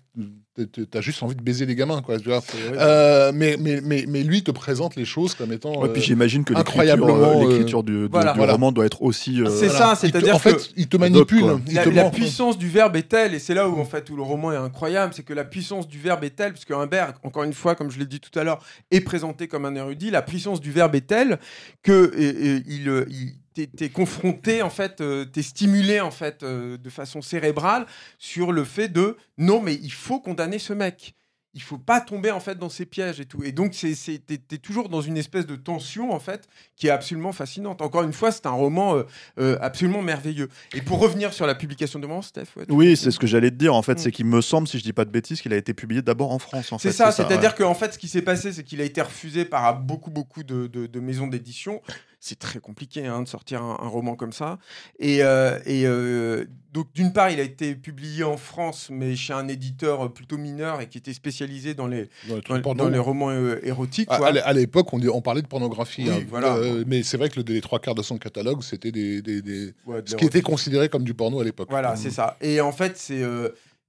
t'as- 0.91 1.01
juste 1.01 1.23
envie 1.23 1.35
de 1.35 1.41
baiser 1.41 1.65
les 1.65 1.75
gamins, 1.75 2.01
quoi. 2.01 2.19
Tu 2.19 2.27
vois. 2.29 2.41
Euh, 2.73 3.31
mais, 3.33 3.57
mais, 3.59 3.79
mais, 3.83 4.05
mais 4.07 4.23
lui 4.23 4.43
te 4.43 4.51
présente 4.51 4.95
les 4.95 5.05
choses 5.05 5.33
comme 5.33 5.51
étant. 5.53 5.79
Ouais, 5.81 5.89
puis 5.89 6.01
euh, 6.01 6.05
j'imagine 6.05 6.43
que 6.43 6.53
l'écriture 6.53 6.71
incroyablement, 6.81 7.41
euh, 7.41 7.45
euh, 7.45 7.49
l'écriture 7.49 7.83
du, 7.83 8.07
voilà. 8.07 8.33
du 8.33 8.37
Voilà. 8.37 8.53
roman 8.53 8.71
doit 8.71 8.85
être 8.85 9.01
aussi. 9.01 9.41
euh, 9.41 9.49
C'est 9.49 9.67
voilà. 9.67 9.79
ça, 9.79 9.95
c'est-à-dire 9.95 10.35
En 10.35 10.39
que- 10.39 10.49
fait, 10.51 10.69
il 10.75 10.87
te 10.87 10.97
manipule. 10.97 11.43
il 11.67 11.73
la, 11.75 11.83
te 11.83 11.89
la 11.89 12.03
ment. 12.03 12.11
puissance 12.11 12.57
du 12.57 12.67
verbe 12.69 12.95
est 12.95 13.07
telle, 13.07 13.33
et 13.33 13.39
c'est 13.39 13.53
là 13.53 13.69
où 13.69 13.79
en 13.79 13.85
fait 13.85 14.09
où 14.09 14.15
le 14.15 14.23
roman 14.23 14.51
est 14.51 14.57
incroyable, 14.57 15.13
c'est 15.15 15.23
que 15.23 15.33
la 15.33 15.45
puissance 15.45 15.87
du 15.87 15.99
verbe 15.99 16.23
est 16.23 16.35
telle, 16.35 16.53
parce 16.53 16.65
que 16.65 16.73
Humbert, 16.73 17.13
encore 17.23 17.43
une 17.43 17.53
fois, 17.53 17.75
comme 17.75 17.89
je 17.89 17.99
l'ai 17.99 18.05
dit 18.05 18.19
tout 18.19 18.37
à 18.37 18.43
l'heure, 18.43 18.63
est 18.91 19.01
présenté 19.01 19.47
comme 19.47 19.65
un 19.65 19.75
érudit. 19.75 20.11
La 20.11 20.21
puissance 20.21 20.59
du 20.61 20.71
verbe 20.71 20.95
est 20.95 21.07
telle 21.07 21.39
que 21.83 22.11
et- 22.17 22.55
et 22.57 22.63
il, 22.67 22.89
euh, 22.89 23.05
il- 23.09 23.35
t'es, 23.53 23.67
t'es 23.67 23.89
confronté 23.89 24.61
en 24.61 24.69
fait, 24.69 25.01
euh, 25.01 25.25
t'es 25.25 25.41
stimulé 25.41 25.99
en 25.99 26.11
fait 26.11 26.43
euh, 26.43 26.77
de 26.77 26.89
façon 26.89 27.21
cérébrale 27.21 27.85
sur 28.19 28.51
le 28.51 28.63
fait 28.63 28.87
de 28.89 29.17
non 29.37 29.61
mais 29.61 29.75
il 29.75 29.91
faut 29.93 30.19
condamner 30.19 30.59
ce 30.59 30.73
mec. 30.73 31.15
il 31.53 31.61
faut 31.61 31.77
pas 31.77 31.99
tomber 31.99 32.31
en 32.31 32.39
fait 32.39 32.57
dans 32.57 32.69
ces 32.69 32.85
pièges 32.85 33.19
et 33.19 33.25
tout. 33.25 33.43
Et 33.43 33.51
donc 33.51 33.73
c'est 33.73 33.93
c'est 33.93 34.19
t'es, 34.19 34.37
t'es 34.37 34.57
toujours 34.57 34.87
dans 34.87 35.01
une 35.01 35.17
espèce 35.17 35.45
de 35.45 35.57
tension 35.57 36.13
en 36.13 36.19
fait 36.19 36.47
qui 36.77 36.87
est 36.87 36.91
absolument 36.91 37.33
fascinante. 37.33 37.81
Encore 37.81 38.03
une 38.03 38.13
fois, 38.13 38.31
c'est 38.31 38.45
un 38.45 38.51
roman 38.51 39.03
euh, 39.37 39.57
absolument 39.59 40.01
merveilleux. 40.01 40.47
Et 40.73 40.81
pour 40.81 40.99
revenir 40.99 41.33
sur 41.33 41.45
la 41.45 41.53
publication 41.53 41.99
de 41.99 42.05
roman, 42.05 42.21
Steph. 42.21 42.47
ouais, 42.55 42.63
Oui, 42.69 42.95
c'est 42.95 43.11
ce 43.11 43.19
que 43.19 43.27
j'allais 43.27 43.51
te 43.51 43.55
dire. 43.57 43.75
En 43.75 43.81
fait, 43.81 43.95
Mm. 43.95 43.97
c'est 43.97 44.11
qu'il 44.13 44.25
me 44.27 44.39
semble, 44.39 44.65
si 44.65 44.79
je 44.79 44.83
dis 44.83 44.93
pas 44.93 45.03
de 45.03 45.11
bêtises, 45.11 45.41
qu'il 45.41 45.51
a 45.51 45.57
été 45.57 45.73
publié 45.73 46.01
d'abord 46.01 46.31
en 46.31 46.39
France. 46.39 46.71
En 46.71 46.77
C'est 46.77 46.93
ça, 46.93 47.11
c'est-à-dire 47.11 47.51
ouais. 47.51 47.57
qu'en 47.57 47.73
fait, 47.75 47.93
ce 47.95 47.99
qui 47.99 48.07
s'est 48.07 48.21
passé, 48.21 48.53
c'est 48.53 48.63
qu'il 48.63 48.79
a 48.79 48.85
été 48.85 49.01
refusé 49.01 49.43
par 49.43 49.77
beaucoup, 49.77 50.09
beaucoup 50.09 50.43
de, 50.43 50.67
de- 50.67 50.87
de 50.87 50.99
maisons 51.01 51.27
d'édition. 51.27 51.81
C'est 52.23 52.37
très 52.37 52.59
compliqué 52.59 53.07
hein, 53.07 53.23
de 53.23 53.27
sortir 53.27 53.63
un, 53.63 53.79
un 53.81 53.87
roman 53.87 54.15
comme 54.15 54.31
ça. 54.31 54.59
Et, 54.99 55.23
euh, 55.23 55.57
et, 55.65 55.87
euh, 55.87 56.45
donc, 56.71 56.93
d'une 56.93 57.13
part, 57.13 57.31
il 57.31 57.39
a 57.39 57.43
été 57.43 57.73
publié 57.73 58.23
en 58.23 58.37
France, 58.37 58.89
mais 58.91 59.15
chez 59.15 59.33
un 59.33 59.47
éditeur 59.47 60.13
plutôt 60.13 60.37
mineur 60.37 60.81
et 60.81 60.87
qui 60.87 60.99
était 60.99 61.13
spécialisé 61.15 61.73
dans 61.73 61.87
les, 61.87 62.09
Dans 62.29 62.37
dans, 62.75 62.87
les 62.89 62.97
dans 62.97 63.03
romans 63.03 63.31
euh, 63.31 63.59
érotiques. 63.63 64.07
À, 64.11 64.53
l'époque, 64.53 64.93
on, 64.93 65.21
parlait 65.21 65.41
de 65.41 65.47
pornographie. 65.47 66.03
Oui, 66.07 66.11
hein. 66.11 66.25
voilà. 66.29 66.57
Euh, 66.57 66.83
mais 66.85 67.01
c'est 67.01 67.17
vrai 67.17 67.27
que 67.29 67.39
le, 67.41 67.53
les 67.53 67.59
trois 67.59 67.79
quarts 67.79 67.95
de 67.95 68.03
son 68.03 68.19
catalogue, 68.19 68.61
c'était 68.61 68.91
des, 68.91 69.23
des- 69.23 69.41
des- 69.41 69.73
Ouais, 69.87 70.03
de 70.03 70.09
ce 70.09 70.15
qui 70.15 70.25
était 70.25 70.43
considéré 70.43 70.89
comme 70.89 71.03
du 71.03 71.15
porno 71.15 71.39
à 71.39 71.43
l'époque. 71.43 71.69
Voilà, 71.71 71.93
Mm. 71.93 71.97
c'est 71.97 72.11
ça. 72.11 72.37
Et 72.39 72.61
en 72.61 72.71
fait, 72.71 72.97
c'est 72.99 73.23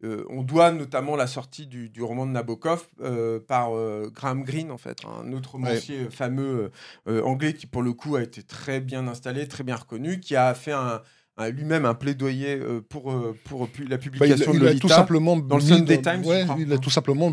euh, 0.05 0.25
on 0.31 0.43
doit 0.43 0.73
notamment 0.73 1.15
la 1.17 1.27
sortie 1.27 1.67
du, 1.67 1.89
du 1.89 2.03
roman 2.03 2.27
de 2.27 2.33
Nabokov 2.33 2.87
euh, 3.03 3.39
par 3.39 3.77
euh, 3.77 4.11
Graham 4.15 4.43
Greene, 4.45 4.71
en 4.71 4.79
fait, 4.79 4.99
un 5.07 5.33
autre 5.33 5.53
romancier 5.53 6.09
fameux 6.11 6.71
anglais 7.07 7.55
qui, 7.55 7.67
pour 7.67 7.83
le 7.83 7.93
coup, 7.93 8.17
a 8.17 8.23
été 8.23 8.43
très 8.43 8.81
bien 8.81 9.07
installé, 9.09 9.47
très 9.49 9.65
bien 9.65 9.77
reconnu, 9.77 10.21
qui 10.21 10.35
a 10.37 10.55
fait 10.55 10.73
un, 10.73 11.01
un- 11.39 11.49
lui-même 11.51 11.87
un 11.87 11.95
plaidoyer 11.95 12.61
pour, 12.89 13.11
la 13.11 13.19
Bah, 13.21 13.35
il, 13.79 13.99
publication 13.99 14.53
il 14.53 14.61
de 14.61 14.65
a 14.65 14.69
Lolita. 14.69 14.81
tout 14.81 14.89
simplement 14.95 15.37
dans 15.37 15.57
le 15.57 15.63
Sunday 15.63 15.99
dans- 15.99 16.13
Times, 16.13 16.27
ouais, 16.27 16.45
il 16.59 16.73
a 16.73 16.79
tout 16.79 16.91
simplement 16.91 17.33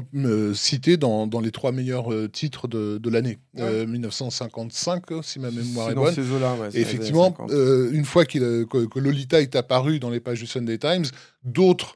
cité 0.53 0.97
dans, 0.97 1.27
dans 1.27 1.41
les 1.41 1.51
trois 1.51 1.71
meilleurs 1.71 2.09
titres 2.31 2.67
de, 2.67 2.97
de 2.97 3.09
l'année, 3.09 3.39
Ouais. 3.55 3.61
Euh, 3.63 3.85
1955 3.87 5.03
si 5.23 5.39
ma 5.39 5.51
mémoire 5.51 5.89
est 5.91 5.95
dans 5.95 6.03
bonne. 6.03 6.13
ces 6.13 6.31
eaux-là, 6.31 6.55
Et 6.73 6.81
effectivement, 6.81 7.35
50. 7.37 7.51
une 7.91 8.05
fois 8.05 8.25
que, 8.25 8.63
que 8.63 8.99
Lolita 8.99 9.41
est 9.41 9.55
apparu 9.55 9.99
dans 9.99 10.09
les 10.09 10.19
pages 10.19 10.39
du 10.39 10.47
Sunday 10.47 10.77
Times, 10.77 11.05
d'autres 11.43 11.95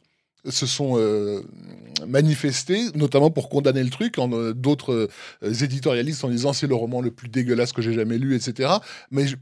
se 0.49 0.65
sont 0.65 0.93
euh, 0.97 1.41
manifestés, 2.07 2.81
notamment 2.95 3.31
pour 3.31 3.49
condamner 3.49 3.83
le 3.83 3.89
truc, 3.89 4.17
en, 4.19 4.31
euh, 4.33 4.53
d'autres 4.53 5.09
euh, 5.43 5.53
éditorialistes 5.61 6.23
en 6.23 6.29
disant 6.29 6.53
c'est 6.53 6.67
le 6.67 6.75
roman 6.75 7.01
le 7.01 7.11
plus 7.11 7.29
dégueulasse 7.29 7.71
que 7.71 7.81
j'ai 7.81 7.93
jamais 7.93 8.17
lu, 8.17 8.35
etc. 8.35 8.69
Mais 9.11 9.27
je- 9.27 9.35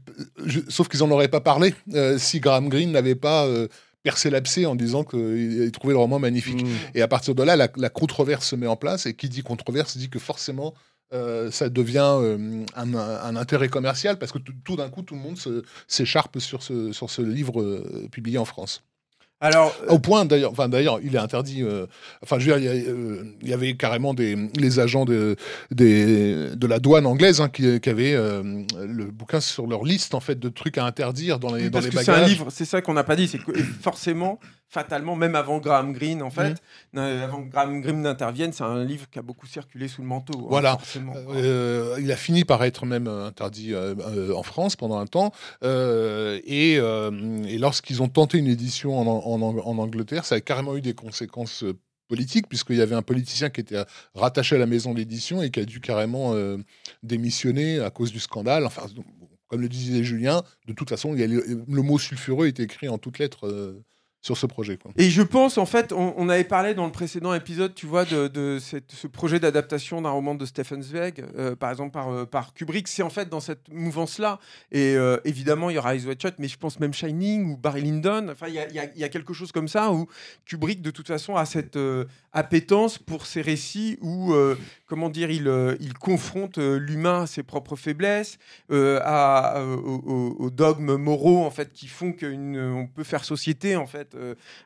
je- 0.44 0.60
sauf 0.68 0.88
qu'ils 0.88 1.02
en 1.02 1.10
auraient 1.10 1.28
pas 1.28 1.40
parlé 1.40 1.74
si 2.18 2.40
Graham 2.40 2.68
Greene 2.68 2.92
n'avait 2.92 3.14
pas 3.14 3.48
percé 4.02 4.30
l'abcès 4.30 4.66
en 4.66 4.74
disant 4.74 5.04
qu'il 5.04 5.70
trouvait 5.72 5.92
le 5.94 5.98
roman 5.98 6.18
magnifique. 6.18 6.64
Mm. 6.64 6.68
Et 6.94 7.02
à 7.02 7.08
partir 7.08 7.34
de 7.34 7.42
là, 7.42 7.56
la, 7.56 7.68
la 7.76 7.88
controverse 7.88 8.46
se 8.48 8.56
met 8.56 8.66
en 8.66 8.76
place. 8.76 9.06
Et 9.06 9.14
qui 9.14 9.28
dit 9.28 9.42
controverse 9.42 9.96
dit 9.96 10.08
que 10.10 10.18
forcément, 10.18 10.74
euh, 11.14 11.50
ça 11.50 11.68
devient 11.68 12.16
euh, 12.20 12.64
un, 12.74 12.94
un 12.94 13.36
intérêt 13.36 13.68
commercial 13.68 14.18
parce 14.18 14.32
que 14.32 14.38
tout, 14.38 14.76
d'un 14.76 14.88
coup, 14.88 15.02
tout 15.02 15.14
le 15.14 15.20
monde 15.20 15.38
s'écharpe 15.86 16.38
sur 16.40 16.62
ce, 16.62 16.92
sur 16.92 17.10
ce 17.10 17.22
livre 17.22 17.60
euh, 17.60 18.08
publié 18.10 18.38
en 18.38 18.44
France. 18.44 18.82
Alors, 19.42 19.74
Au 19.88 19.98
point 19.98 20.24
d'ailleurs, 20.24 20.52
enfin 20.52 20.68
d'ailleurs, 20.68 21.00
il 21.02 21.14
est 21.16 21.18
interdit. 21.18 21.62
euh, 21.62 21.86
enfin, 22.22 22.38
je 22.38 22.48
veux 22.50 22.58
dire, 22.60 22.72
il 22.74 22.82
y, 22.84 22.86
a, 22.88 22.90
euh, 22.92 23.24
il 23.42 23.48
y 23.48 23.52
avait 23.52 23.74
carrément 23.74 24.14
des 24.14 24.36
les 24.58 24.78
agents 24.78 25.04
de 25.04 25.34
des, 25.72 26.54
de 26.54 26.66
la 26.68 26.78
douane 26.78 27.06
anglaise 27.06 27.40
hein, 27.40 27.48
qui, 27.48 27.80
qui 27.80 27.90
avaient 27.90 28.14
euh, 28.14 28.42
le 28.86 29.04
bouquin 29.06 29.40
sur 29.40 29.66
leur 29.66 29.82
liste 29.84 30.14
en 30.14 30.20
fait 30.20 30.38
de 30.38 30.48
trucs 30.48 30.78
à 30.78 30.84
interdire 30.86 31.40
dans 31.40 31.52
les 31.52 31.64
Oui, 31.64 31.70
dans 31.70 31.80
parce 31.80 31.86
les 31.86 31.90
que 31.90 31.98
c'est 31.98 32.06
bagages. 32.06 32.24
un 32.24 32.28
livre, 32.28 32.46
c'est 32.50 32.64
ça 32.64 32.80
qu'on 32.82 32.94
n'a 32.94 33.02
pas 33.04 33.16
dit, 33.16 33.26
c'est 33.26 33.38
que 33.42 33.52
forcément, 33.82 34.38
fatalement, 34.72 35.14
même 35.16 35.34
avant 35.34 35.58
Graham 35.58 35.92
Greene, 35.92 36.22
en 36.22 36.30
fait, 36.30 36.54
euh, 36.96 37.24
avant 37.24 37.44
que 37.44 37.50
Graham 37.50 37.82
Greene 37.82 38.00
n'intervienne, 38.00 38.52
c'est 38.54 38.64
un 38.64 38.82
livre 38.84 39.06
qui 39.10 39.18
a 39.18 39.22
beaucoup 39.22 39.46
circulé 39.46 39.86
sous 39.86 40.00
le 40.00 40.08
manteau. 40.08 40.32
hein, 40.38 40.46
Voilà. 40.48 40.72
forcément. 40.78 41.12
Euh, 41.34 41.98
il 42.00 42.10
a 42.10 42.16
fini 42.16 42.44
par 42.44 42.64
être 42.64 42.86
même 42.86 43.06
euh, 43.06 43.26
interdit 43.26 43.74
euh, 43.74 43.94
euh, 44.00 44.34
en 44.34 44.42
France 44.42 44.74
pendant 44.76 44.98
un 44.98 45.06
temps. 45.06 45.30
Euh, 45.62 46.40
et 46.46 46.78
euh, 46.78 47.42
et 47.46 47.58
lorsqu'ils 47.58 48.00
ont 48.02 48.08
tenté 48.08 48.38
une 48.38 48.46
édition 48.46 48.98
en, 48.98 49.06
en- 49.06 49.42
en- 49.42 49.58
en 49.58 49.78
Angleterre, 49.78 50.24
ça 50.24 50.36
a 50.36 50.40
carrément 50.40 50.74
eu 50.74 50.80
des 50.80 50.94
conséquences 50.94 51.64
euh, 51.64 51.74
politiques, 52.08 52.48
puisqu'il 52.48 52.76
y 52.76 52.80
avait 52.82 52.94
un 52.94 53.02
politicien 53.02 53.50
qui 53.50 53.60
était 53.60 53.76
euh, 53.76 53.84
rattaché 54.14 54.56
à 54.56 54.58
la 54.58 54.66
maison 54.66 54.94
d'édition 54.94 55.42
et 55.42 55.50
qui 55.50 55.60
a 55.60 55.64
dû 55.66 55.80
carrément 55.80 56.32
euh, 56.34 56.56
démissionner 57.02 57.78
à 57.80 57.90
cause 57.90 58.10
du 58.12 58.20
scandale. 58.20 58.64
Enfin, 58.64 58.82
comme 59.48 59.60
le 59.60 59.68
disait 59.68 60.02
Julien, 60.02 60.42
de 60.66 60.72
toute 60.72 60.88
façon, 60.88 61.12
il 61.14 61.20
y 61.20 61.24
a 61.24 61.26
le, 61.26 61.44
le 61.68 61.82
mot 61.82 61.98
sulfureux 61.98 62.46
était 62.46 62.62
écrit 62.62 62.88
en 62.88 62.96
toutes 62.98 63.18
lettres 63.18 63.46
euh, 63.46 63.82
sur 64.22 64.36
ce 64.36 64.46
projet. 64.46 64.78
Et 64.96 65.10
je 65.10 65.20
pense, 65.20 65.58
en 65.58 65.66
fait, 65.66 65.92
on, 65.92 66.28
avait 66.28 66.44
parlé 66.44 66.74
dans 66.74 66.86
le 66.86 66.92
précédent 66.92 67.34
épisode, 67.34 67.74
tu 67.74 67.86
vois, 67.86 68.04
de, 68.04 68.58
ce 68.60 69.06
projet 69.08 69.40
d'adaptation 69.40 70.00
d'un 70.00 70.10
roman 70.10 70.36
de 70.36 70.46
Stephen 70.46 70.80
Zweig, 70.80 71.24
euh, 71.36 71.56
par 71.56 71.70
exemple 71.72 71.90
par, 71.90 72.08
euh, 72.08 72.24
par 72.24 72.54
Kubrick. 72.54 72.86
C'est 72.86 73.02
en 73.02 73.10
fait 73.10 73.28
dans 73.28 73.40
cette 73.40 73.68
mouvance-là. 73.68 74.38
Et 74.70 74.94
euh, 74.94 75.16
évidemment, 75.24 75.70
il 75.70 75.74
y 75.74 75.78
aura 75.78 75.96
Eyes 75.96 76.06
Wide 76.06 76.22
Shut, 76.22 76.34
mais 76.38 76.46
je 76.46 76.56
pense 76.56 76.78
même 76.78 76.94
Shining 76.94 77.52
ou 77.52 77.56
Barry 77.56 77.82
Lyndon. 77.82 78.28
Enfin, 78.30 78.46
il 78.46 78.54
y 78.54 78.60
a, 78.60 78.70
y 78.70 79.04
a- 79.04 79.08
quelque 79.08 79.32
chose 79.32 79.50
comme 79.50 79.66
ça 79.66 79.90
où 79.90 80.06
Kubrick, 80.46 80.82
de 80.82 80.92
toute 80.92 81.08
façon, 81.08 81.34
a 81.34 81.44
cette 81.44 81.78
appétence 82.32 82.98
pour 82.98 83.26
ces 83.26 83.42
récits 83.42 83.98
où, 84.00 84.32
comment 84.92 85.08
dire, 85.08 85.30
il, 85.30 85.48
euh, 85.48 85.74
il 85.80 85.94
confronte 85.94 86.58
euh, 86.58 86.76
l'humain 86.76 87.22
à 87.22 87.26
ses 87.26 87.42
propres 87.42 87.76
faiblesses, 87.76 88.36
euh, 88.70 89.00
à, 89.02 89.64
aux, 89.64 90.50
dogmes 90.50 90.96
moraux, 90.96 91.46
en 91.46 91.50
fait, 91.50 91.72
qui 91.72 91.86
font 91.86 92.12
qu'on 92.12 92.86
peut 92.94 93.02
faire 93.02 93.24
société, 93.24 93.74
en 93.74 93.86
fait, 93.86 94.14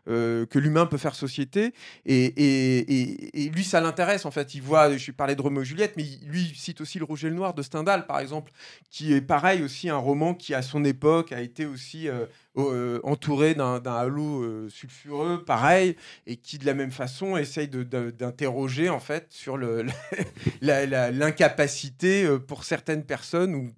que 0.06 0.58
l'humain 0.58 0.86
peut 0.86 0.96
faire 0.96 1.14
société. 1.14 1.72
Et, 2.06 2.24
et- 2.36 3.50
lui, 3.50 3.62
ça 3.62 3.80
l'intéresse, 3.80 4.24
en 4.24 4.32
fait. 4.32 4.56
Il 4.56 4.62
voit, 4.62 4.96
je 4.96 5.12
parlais 5.12 5.36
de 5.36 5.42
Roméo 5.42 5.62
et 5.62 5.64
Juliette, 5.64 5.94
mais 5.96 6.06
lui, 6.26 6.52
cite 6.56 6.80
aussi 6.80 6.98
Le 6.98 7.04
Rouge 7.04 7.24
et 7.24 7.28
le 7.28 7.36
Noir 7.36 7.54
de 7.54 7.62
Stendhal, 7.62 8.04
par 8.06 8.18
exemple, 8.18 8.50
qui 8.90 9.12
est 9.12 9.20
pareil 9.20 9.62
aussi 9.62 9.88
un 9.88 9.96
roman 9.96 10.34
qui, 10.34 10.54
à 10.54 10.62
son 10.62 10.82
époque, 10.84 11.30
a 11.30 11.40
été 11.40 11.66
aussi 11.66 12.08
euh, 12.56 13.00
entouré 13.04 13.54
d'un 13.54 13.82
halo 13.84 14.42
euh, 14.42 14.68
sulfureux, 14.70 15.44
pareil, 15.44 15.96
et 16.26 16.36
qui, 16.36 16.58
de 16.58 16.66
la 16.66 16.74
même 16.74 16.90
façon, 16.90 17.36
essaye 17.36 17.68
d'interroger, 17.68 18.88
en 18.88 19.00
fait, 19.00 19.26
sur 19.30 19.58
l'incapacité 20.60 22.24
euh, 22.24 22.38
pour 22.38 22.64
certaines 22.64 23.04
personnes 23.04 23.54
ou, 23.54 23.70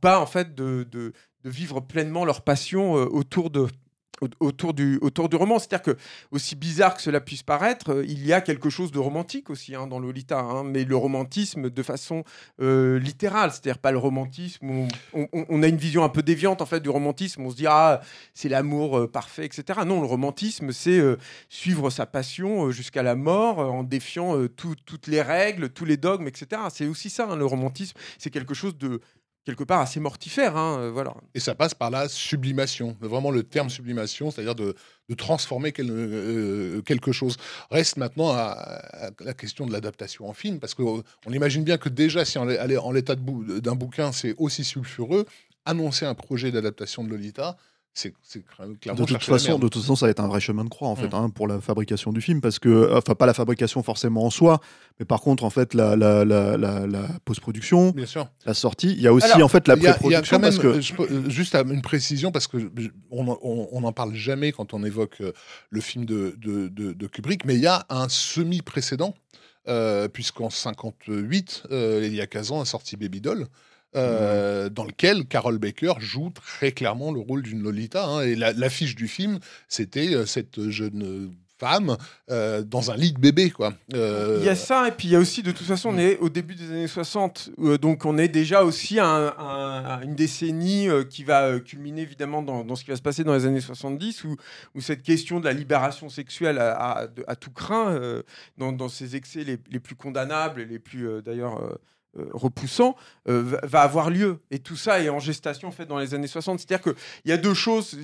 pas, 0.00 0.18
en 0.20 0.26
fait, 0.26 0.54
de, 0.54 0.86
vivre 1.44 1.80
pleinement 1.80 2.24
leur 2.24 2.42
passion 2.42 2.92
autour 2.94 3.50
de 3.50 3.60
au- 3.60 3.68
autour 4.40 4.74
du, 4.74 4.98
roman. 5.34 5.58
C'est-à-dire 5.58 5.82
que, 5.82 5.96
aussi 6.30 6.56
bizarre 6.56 6.94
que 6.94 7.02
cela 7.02 7.20
puisse 7.20 7.42
paraître, 7.42 7.92
euh, 7.92 8.04
il 8.06 8.24
y 8.26 8.32
a 8.32 8.40
quelque 8.40 8.70
chose 8.70 8.92
de 8.92 8.98
romantique 8.98 9.50
aussi 9.50 9.74
hein, 9.74 9.86
dans 9.86 9.98
Lolita, 9.98 10.38
hein, 10.40 10.64
mais 10.64 10.84
le 10.84 10.96
romantisme 10.96 11.70
de 11.70 11.82
façon 11.82 12.24
euh, 12.60 12.98
littérale, 12.98 13.50
c'est-à-dire 13.50 13.78
pas 13.78 13.92
le 13.92 13.98
romantisme. 13.98 14.86
On, 15.12 15.62
a 15.62 15.68
une 15.68 15.76
vision 15.76 16.04
un 16.04 16.08
peu 16.08 16.22
déviante 16.22 16.62
en 16.62 16.66
fait 16.66 16.80
du 16.80 16.88
romantisme. 16.88 17.42
On 17.42 17.50
se 17.50 17.56
dit 17.56 17.66
ah 17.68 18.00
c'est 18.34 18.48
l'amour 18.48 18.98
euh, 18.98 19.10
parfait, 19.10 19.44
etc. 19.44 19.80
Non, 19.86 20.00
le 20.00 20.06
romantisme 20.06 20.72
c'est 20.72 21.00
suivre 21.48 21.90
sa 21.90 22.06
passion 22.06 22.70
jusqu'à 22.70 23.02
la 23.02 23.14
mort 23.14 23.58
en 23.58 23.82
défiant 23.82 24.46
tout- 24.48 24.76
toutes 24.84 25.06
les 25.06 25.22
règles, 25.22 25.70
tous 25.70 25.84
les 25.84 25.96
dogmes, 25.96 26.28
etc. 26.28 26.62
C'est 26.70 26.86
aussi 26.86 27.10
ça 27.10 27.28
hein, 27.28 27.36
le 27.36 27.46
romantisme. 27.46 27.96
C'est 28.18 28.30
quelque 28.30 28.54
chose 28.54 28.76
de 28.76 29.00
quelque 29.44 29.64
part 29.64 29.80
assez 29.80 30.00
mortifère. 30.00 30.56
hein, 30.56 30.78
euh, 30.80 30.90
voilà. 30.90 31.14
Et 31.34 31.40
ça 31.40 31.54
passe 31.54 31.74
par 31.74 31.90
la 31.90 32.08
sublimation, 32.08 32.96
vraiment 33.00 33.30
le 33.30 33.42
terme 33.42 33.70
sublimation, 33.70 34.30
c'est-à-dire 34.30 34.54
de, 34.54 34.74
de 35.08 35.14
transformer 35.14 35.72
quel- 35.72 35.90
euh, 35.90 36.82
quelque 36.82 37.12
chose. 37.12 37.36
Reste 37.70 37.96
maintenant 37.96 38.30
à, 38.32 38.42
à 38.48 39.10
la 39.20 39.34
question 39.34 39.66
de 39.66 39.72
l'adaptation 39.72 40.28
en 40.28 40.32
film, 40.32 40.60
parce 40.60 40.74
qu'on 40.74 41.02
imagine 41.30 41.64
bien 41.64 41.76
que 41.78 41.88
déjà, 41.88 42.24
si 42.24 42.38
on 42.38 42.48
est 42.48 42.76
en 42.78 42.92
l'état 42.92 43.14
d'un 43.16 43.74
bouquin, 43.74 44.12
c'est 44.12 44.34
aussi 44.38 44.64
sulfureux, 44.64 45.26
annoncer 45.64 46.04
un 46.06 46.14
projet 46.14 46.50
d'adaptation 46.50 47.04
de 47.04 47.10
Lolita, 47.10 47.56
c'est 47.96 48.12
clairement 48.44 49.00
De 49.00 49.04
toute 49.06 49.22
façon, 49.22 49.58
de 49.58 49.68
toute 49.68 49.80
façon, 49.80 49.94
ça 49.94 50.06
va 50.06 50.10
être 50.10 50.18
un 50.20 50.26
vrai 50.26 50.40
chemin 50.40 50.64
de 50.64 50.68
croix 50.68 50.88
en 50.88 50.96
fait 50.96 51.06
Mm. 51.06 51.14
hein, 51.14 51.30
pour 51.30 51.46
la 51.46 51.60
fabrication 51.60 52.12
du 52.12 52.20
film, 52.20 52.40
parce 52.40 52.58
que, 52.58 52.92
enfin, 52.92 53.14
pas 53.14 53.26
la 53.26 53.34
fabrication 53.34 53.82
forcément 53.84 54.24
en 54.24 54.30
soi, 54.30 54.60
mais 54.98 55.06
par 55.06 55.20
contre, 55.20 55.44
en 55.44 55.50
fait, 55.50 55.74
la, 55.74 55.94
la, 55.94 56.24
la, 56.24 56.56
la, 56.56 56.86
la 56.88 57.06
post-production, 57.24 57.90
Bien 57.92 58.06
sûr. 58.06 58.28
la 58.46 58.54
sortie, 58.54 58.90
il 58.92 59.00
y 59.00 59.06
a 59.06 59.12
aussi 59.12 59.26
Alors, 59.30 59.44
en 59.44 59.48
fait 59.48 59.68
la 59.68 59.76
Il 59.76 59.82
y 59.84 59.86
a- 59.86 59.96
il 60.02 60.10
y 60.10 60.14
a 60.16 60.22
pré-production 60.22 60.40
parce 60.40 60.58
que 60.58 60.66
euh, 60.66 60.80
je 60.80 60.94
euh, 61.00 61.30
juste 61.30 61.54
une 61.54 61.82
précision, 61.82 62.32
parce 62.32 62.48
que 62.48 62.58
je- 62.58 62.88
on 63.12 63.80
n'en 63.80 63.92
parle 63.92 64.12
jamais 64.14 64.50
quand 64.50 64.74
on 64.74 64.82
évoque 64.82 65.20
euh, 65.20 65.32
le 65.70 65.80
film 65.80 66.04
de, 66.04 66.34
de, 66.38 66.66
de- 66.68 66.92
de 66.92 67.06
Kubrick, 67.06 67.44
mais 67.44 67.54
il 67.54 67.60
y 67.60 67.66
a 67.68 67.86
un 67.90 68.08
semi-précédent, 68.08 69.14
euh, 69.68 70.08
puisqu'en 70.08 70.50
58, 70.50 71.62
euh, 71.70 72.02
Elia 72.02 72.26
Kazan 72.26 72.60
a 72.60 72.64
sorti 72.64 72.96
Baby 72.96 73.20
Doll. 73.20 73.46
Euh, 73.96 74.68
dans 74.68 74.84
lequel 74.84 75.24
Carol 75.26 75.58
Baker 75.58 75.94
joue 75.98 76.30
très 76.30 76.72
clairement 76.72 77.12
le 77.12 77.20
rôle 77.20 77.42
d'une 77.42 77.62
Lolita. 77.62 78.06
hein, 78.06 78.20
et 78.22 78.34
la- 78.34 78.52
l'affiche 78.52 78.94
du 78.94 79.08
film, 79.08 79.38
c'était 79.68 80.14
euh, 80.14 80.26
cette 80.26 80.68
jeune 80.70 81.32
femme 81.56 81.96
euh, 82.32 82.62
dans 82.64 82.90
un 82.90 82.96
lit 82.96 83.12
de 83.12 83.20
bébé, 83.20 83.50
quoi. 83.50 83.74
Il 84.40 84.44
y 84.44 84.48
a 84.48 84.56
ça, 84.56 84.88
et 84.88 84.90
puis 84.90 85.06
il 85.06 85.12
y 85.12 85.16
a 85.16 85.20
aussi, 85.20 85.40
de 85.44 85.52
toute 85.52 85.66
façon, 85.66 85.90
on 85.90 85.98
est 85.98 86.18
au 86.18 86.28
début 86.28 86.56
des 86.56 86.68
années 86.72 86.88
60, 86.88 87.50
euh, 87.60 87.78
donc 87.78 88.04
on 88.04 88.18
est 88.18 88.26
déjà 88.26 88.64
aussi 88.64 88.98
à, 88.98 89.06
un- 89.06 89.28
à 89.28 89.42
un- 89.42 89.84
à 90.00 90.02
une 90.02 90.16
décennie 90.16 90.88
qui 91.08 91.22
va 91.22 91.60
culminer 91.60 92.02
évidemment 92.02 92.42
dans, 92.42 92.74
ce 92.74 92.82
qui 92.82 92.90
va 92.90 92.96
se 92.96 93.02
passer 93.02 93.22
dans 93.22 93.34
les 93.34 93.46
années 93.46 93.60
70, 93.60 94.24
où, 94.24 94.36
où 94.74 94.80
cette 94.80 95.02
question 95.02 95.38
de 95.38 95.44
la 95.44 95.52
libération 95.52 96.08
sexuelle 96.08 96.58
à, 96.58 97.06
tout 97.38 97.52
craint, 97.52 98.00
dans, 98.58 98.72
dans 98.72 98.88
ses 98.88 99.14
excès 99.14 99.44
les, 99.44 99.58
les 99.70 99.78
plus 99.80 99.94
condamnables 99.94 100.60
et 100.60 100.66
les 100.66 100.80
plus 100.80 101.22
d'ailleurs 101.22 101.78
euh, 102.18 102.26
repoussants, 102.32 102.96
euh, 103.28 103.58
va, 103.62 103.82
avoir 103.82 104.10
lieu. 104.10 104.40
Et 104.50 104.58
tout 104.58 104.76
ça 104.76 105.00
est 105.00 105.08
en 105.08 105.18
gestation 105.18 105.68
en 105.68 105.72
fait 105.72 105.86
dans 105.86 105.98
les 105.98 106.14
années 106.14 106.26
60. 106.26 106.58
C'est-à-dire 106.60 106.82
qu'il 106.82 106.94
y 107.30 107.32
a 107.32 107.36
deux 107.36 107.54
choses. 107.54 107.96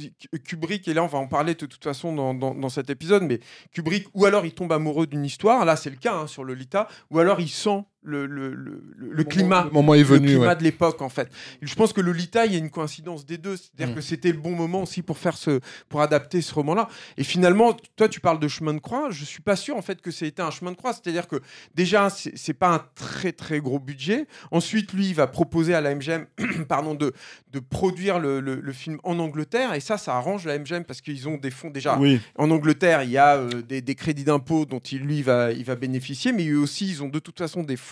Kubrick, 0.45 0.87
et 0.89 0.95
là 0.95 1.03
on 1.03 1.07
va 1.07 1.19
en 1.19 1.27
parler 1.27 1.55
de 1.55 1.67
toute 1.67 1.83
façon 1.85 2.15
dans, 2.15 2.35
dans- 2.35 2.55
dans 2.55 2.69
cet 2.69 2.91
épisode, 2.91 3.23
mais 3.23 3.41
Kubrick, 3.73 4.07
ou 4.15 4.25
alors 4.25 4.45
il 4.47 4.53
tombe 4.53 4.73
amoureux 4.73 5.07
d'une 5.07 5.25
histoire, 5.25 5.65
là 5.65 5.77
c'est 5.77 5.91
le 5.91 5.97
cas 5.97 6.15
hein, 6.15 6.27
sur 6.27 6.45
Lolita, 6.45 6.89
ou 7.11 7.19
alors 7.19 7.41
il 7.41 7.49
sent 7.49 7.85
le, 8.03 8.27
le, 8.27 8.55
le- 8.55 9.25
climat. 9.25 9.69
Moment 9.73 9.95
est 9.95 9.99
le 9.99 10.05
venu. 10.05 10.29
climat 10.29 10.49
ouais. 10.49 10.57
de 10.57 10.63
l'époque 10.63 11.03
en 11.03 11.09
fait. 11.09 11.29
Je 11.61 11.75
pense 11.75 11.93
que 11.93 12.01
Lolita, 12.01 12.47
il 12.47 12.53
y 12.53 12.55
a 12.57 12.59
une 12.59 12.71
coïncidence 12.71 13.27
des 13.27 13.37
deux, 13.39 13.57
c'est-à-dire 13.57 13.93
Mm. 13.93 13.97
que 13.97 14.01
c'était 14.01 14.33
le 14.33 14.39
bon 14.39 14.53
moment 14.53 14.83
aussi 14.83 15.03
pour 15.03 15.19
faire 15.19 15.37
ce, 15.37 15.61
pour 15.89 16.01
adapter 16.01 16.41
ce 16.41 16.55
roman-là. 16.55 16.89
Et 17.17 17.25
finalement, 17.25 17.77
toi, 17.97 18.09
tu 18.09 18.21
parles 18.21 18.41
de 18.41 18.49
chemin 18.49 18.73
de 18.75 18.79
croix. 18.79 19.09
Je 19.11 19.25
suis 19.25 19.43
pas 19.43 19.57
sûr 19.57 19.77
en 19.77 19.83
fait 19.83 20.01
que 20.01 20.11
c'était 20.11 20.43
un 20.43 20.51
chemin 20.51 20.71
de 20.73 20.77
croix. 20.77 20.93
C'est-à-dire 20.93 21.29
que 21.29 21.37
déjà, 21.75 22.09
c'est 22.11 22.55
pas 22.55 22.69
un 22.75 22.85
très 22.95 23.33
très 23.33 23.61
gros 23.61 23.79
budget. 23.79 24.27
Ensuite, 24.51 24.93
lui, 24.93 25.09
il 25.09 25.15
va 25.15 25.27
proposer 25.27 25.75
à 25.75 25.81
la 25.81 25.95
MGM, 25.95 26.27
pardon, 26.69 26.95
de 26.95 27.13
de 27.53 27.59
produire 27.59 28.21
le, 28.21 28.39
le- 28.41 28.61
le 28.61 28.73
film 28.73 28.99
en 29.03 29.19
Angleterre. 29.19 29.75
Et 29.75 29.81
ça, 29.81 29.99
ça 29.99 30.15
arrange 30.17 30.47
la 30.47 30.57
MGM 30.59 30.85
parce 30.85 31.01
qu'ils 31.01 31.29
ont 31.29 31.37
des 31.37 31.51
fonds 31.51 31.69
déjà 31.71 31.99
Oui, 31.99 32.21
en 32.37 32.51
Angleterre, 32.53 33.03
il 33.03 33.11
y 33.11 33.19
a 33.19 33.37
euh, 33.39 33.61
des, 33.63 33.83
des 33.83 33.95
crédits 33.97 34.23
d'impôt 34.23 34.65
dont 34.67 34.79
il, 34.79 35.01
lui 35.01 35.21
va, 35.23 35.51
il 35.51 35.65
va 35.65 35.75
bénéficier, 35.75 36.31
mais 36.33 36.47
eux 36.49 36.59
aussi, 36.61 36.89
ils 36.89 37.03
ont 37.03 37.09
de 37.09 37.19
toute 37.19 37.37
façon 37.39 37.65
des 37.65 37.77
fonds 37.77 37.90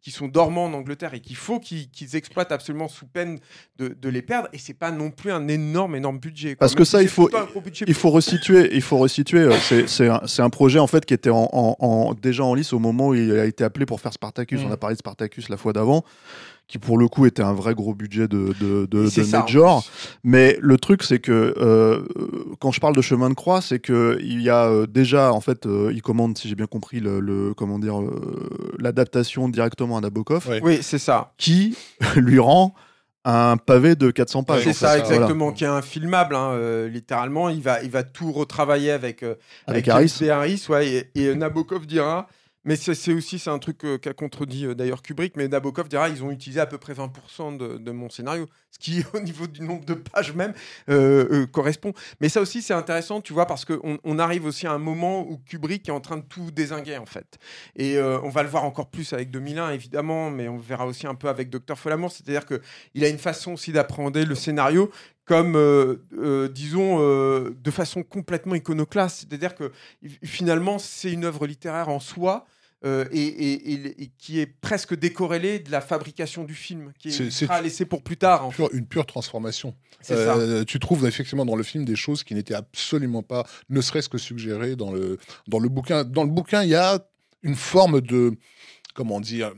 qui 0.00 0.10
sont 0.10 0.28
dormants 0.28 0.64
en 0.66 0.72
Angleterre 0.74 1.14
et 1.14 1.20
qu'il 1.20 1.36
faut 1.36 1.60
qu'ils 1.60 1.88
exploitent 2.16 2.52
absolument 2.52 2.88
sous 2.88 3.06
peine 3.06 3.38
de, 3.78 3.88
de 3.88 4.08
les 4.08 4.22
perdre. 4.22 4.48
Et 4.52 4.58
c'est 4.58 4.74
pas 4.74 4.90
non 4.90 5.10
plus 5.10 5.30
un 5.32 5.48
énorme, 5.48 5.94
énorme 5.96 6.18
budget. 6.18 6.50
quoi. 6.54 6.60
Parce 6.60 6.72
Même 6.72 6.78
que 6.78 6.84
ça, 6.84 7.02
il 7.02 7.08
faut- 7.08 7.30
il 7.86 7.94
faut 7.94 8.10
resituer. 8.10 8.68
Il 8.74 8.82
faut 8.82 8.98
resituer. 8.98 9.40
euh, 9.40 9.56
C'est 9.60 9.88
c'est 9.88 10.08
un, 10.08 10.20
un 10.38 10.50
projet 10.50 10.78
en 10.78 10.86
fait 10.86 11.04
qui 11.04 11.14
était 11.14 11.30
en, 11.30 11.48
en- 11.52 11.76
en- 11.78 12.14
déjà 12.14 12.44
en 12.44 12.54
lice 12.54 12.72
au 12.72 12.78
moment 12.78 13.08
où 13.08 13.14
il 13.14 13.32
a 13.38 13.44
été 13.44 13.64
appelé 13.64 13.86
pour 13.86 14.00
faire 14.00 14.12
Spartacus. 14.12 14.60
Mm. 14.60 14.66
On 14.66 14.70
a 14.72 14.76
parlé 14.76 14.94
de 14.94 14.98
Spartacus 15.00 15.48
la 15.48 15.56
fois 15.56 15.72
d'avant, 15.72 16.04
qui 16.70 16.78
pour 16.78 16.98
le 16.98 17.08
coup 17.08 17.26
était 17.26 17.42
un 17.42 17.52
vrai 17.52 17.74
gros 17.74 17.94
budget 17.94 18.28
de, 18.28 18.54
de, 18.60 18.86
de, 18.86 19.08
ça, 19.08 19.40
Major. 19.40 19.84
Mais 20.22 20.56
le 20.60 20.78
truc, 20.78 21.02
c'est 21.02 21.18
que 21.18 21.52
euh, 21.58 22.06
quand 22.60 22.70
je 22.70 22.78
parle 22.78 22.94
de 22.94 23.02
chemin 23.02 23.28
de 23.28 23.34
croix, 23.34 23.60
c'est 23.60 23.80
que 23.80 24.18
il 24.22 24.40
y 24.40 24.48
a 24.48 24.66
euh, 24.66 24.86
déjà, 24.86 25.32
en 25.32 25.40
fait, 25.40 25.66
euh, 25.66 25.90
il 25.92 26.00
commande, 26.00 26.38
si 26.38 26.48
j'ai 26.48 26.54
bien 26.54 26.66
compris, 26.66 27.00
le, 27.00 27.18
le- 27.18 27.54
comment 27.54 27.80
dire, 27.80 27.96
l'adaptation 28.78 29.48
directement 29.48 29.98
à 29.98 30.00
Nabokov. 30.00 30.48
Oui, 30.62 30.78
c'est 30.80 30.98
ça. 30.98 31.32
qui 31.38 31.76
lui 32.16 32.38
rend 32.38 32.72
un 33.24 33.56
pavé 33.56 33.96
de 33.96 34.12
400 34.12 34.44
pages. 34.44 34.62
C'est 34.62 34.72
ça, 34.72 34.92
fait. 34.92 35.00
Voilà. 35.00 35.14
exactement, 35.14 35.52
qui 35.52 35.64
est 35.64 35.66
infilmable, 35.66 36.36
hein, 36.36 36.52
euh, 36.52 36.88
littéralement. 36.88 37.48
Il 37.48 37.62
va, 37.62 37.82
il 37.82 37.90
va 37.90 38.04
tout 38.04 38.30
retravailler 38.30 38.92
avec, 38.92 39.24
euh, 39.24 39.34
Avec 39.66 39.88
Harris. 39.88 40.20
Harris, 40.30 40.64
ouais, 40.68 41.10
et, 41.14 41.30
et, 41.30 41.34
Nabokov 41.34 41.86
dira. 41.86 42.28
Mais 42.64 42.76
c'est 42.76 43.12
aussi 43.14 43.42
un 43.46 43.58
truc 43.58 43.78
qu'a 43.78 44.12
contredit 44.12 44.66
euh, 44.66 44.74
d'ailleurs 44.74 45.02
Kubrick, 45.02 45.36
mais 45.36 45.48
Nabokov 45.48 45.88
dira 45.88 46.10
ils 46.10 46.22
ont 46.22 46.30
utilisé 46.30 46.60
à 46.60 46.66
peu 46.66 46.76
près 46.76 46.92
20% 46.92 47.56
de, 47.56 47.90
mon 47.90 48.10
scénario, 48.10 48.46
ce 48.70 48.78
qui 48.78 49.02
au 49.14 49.20
niveau 49.20 49.46
du 49.46 49.62
nombre 49.62 49.84
de 49.86 49.94
pages 49.94 50.34
même 50.34 50.52
euh, 50.90 51.26
euh, 51.32 51.46
correspond. 51.46 51.94
Mais 52.20 52.28
ça 52.28 52.40
aussi 52.40 52.60
c'est 52.60 52.74
intéressant, 52.74 53.22
tu 53.22 53.32
vois, 53.32 53.46
parce 53.46 53.64
qu'on 53.64 53.98
on 54.04 54.18
arrive 54.18 54.44
aussi 54.44 54.66
à 54.66 54.72
un 54.72 54.78
moment 54.78 55.26
où 55.26 55.38
Kubrick 55.38 55.88
est 55.88 55.92
en 55.92 56.00
train 56.00 56.18
de 56.18 56.24
tout 56.24 56.50
désinguer 56.50 56.98
en 56.98 57.06
fait. 57.06 57.38
Et 57.76 57.98
on 58.00 58.28
va 58.28 58.42
le 58.42 58.48
voir 58.48 58.64
encore 58.64 58.90
plus 58.90 59.12
avec 59.12 59.30
2001 59.30 59.70
évidemment, 59.70 60.30
mais 60.30 60.48
on 60.48 60.58
verra 60.58 60.86
aussi 60.86 61.06
un 61.06 61.14
peu 61.14 61.28
avec 61.28 61.48
Docteur 61.48 61.78
Folamour, 61.78 62.12
c'est-à-dire 62.12 62.44
que 62.44 62.60
il 62.94 63.04
a 63.04 63.08
une 63.08 63.18
façon 63.18 63.52
aussi 63.52 63.72
d'appréhender 63.72 64.24
le 64.24 64.34
scénario 64.34 64.90
comme, 65.30 65.54
euh, 65.54 66.02
euh, 66.18 66.48
disons, 66.48 66.98
euh, 66.98 67.54
de 67.62 67.70
façon 67.70 68.02
complètement 68.02 68.56
iconoclaste. 68.56 69.20
C'est-à-dire 69.20 69.54
que 69.54 69.70
finalement, 70.24 70.80
c'est 70.80 71.12
une 71.12 71.24
œuvre 71.24 71.46
littéraire 71.46 71.88
en 71.88 72.00
soi. 72.00 72.46
euh, 72.82 73.04
et, 73.12 73.20
et- 73.20 73.72
et- 73.72 74.02
et 74.04 74.10
qui 74.16 74.40
est 74.40 74.46
presque 74.46 74.94
décorrélée 74.98 75.58
de 75.58 75.70
la 75.70 75.82
fabrication 75.82 76.44
du 76.44 76.54
film, 76.54 76.92
qui 76.98 77.08
est, 77.08 77.12
sera 77.44 77.60
laissée 77.60 77.84
pour 77.84 78.00
plus 78.02 78.16
tard. 78.16 78.46
En. 78.46 78.50
Pure- 78.50 78.70
une 78.72 78.86
pure 78.86 79.04
transformation. 79.04 79.76
Euh, 80.38 80.64
tu 80.64 80.78
trouves 80.78 81.06
effectivement 81.06 81.44
dans 81.44 81.56
le 81.56 81.62
film 81.62 81.84
des 81.84 81.94
choses 81.94 82.24
qui 82.24 82.34
n'étaient 82.34 82.54
absolument 82.54 83.22
pas, 83.22 83.46
ne 83.68 83.82
serait-ce 83.82 84.08
que 84.08 84.16
suggérées 84.16 84.76
dans 84.76 84.92
le, 84.92 85.18
dans 85.46 85.58
le 85.58 85.68
bouquin. 85.68 86.04
Dans 86.04 86.24
le 86.24 86.30
bouquin, 86.30 86.62
il 86.62 86.70
y 86.70 86.74
a 86.74 87.06
une 87.42 87.54
forme 87.54 88.00
de, 88.00 88.32
comment 88.94 89.20
dire, 89.20 89.52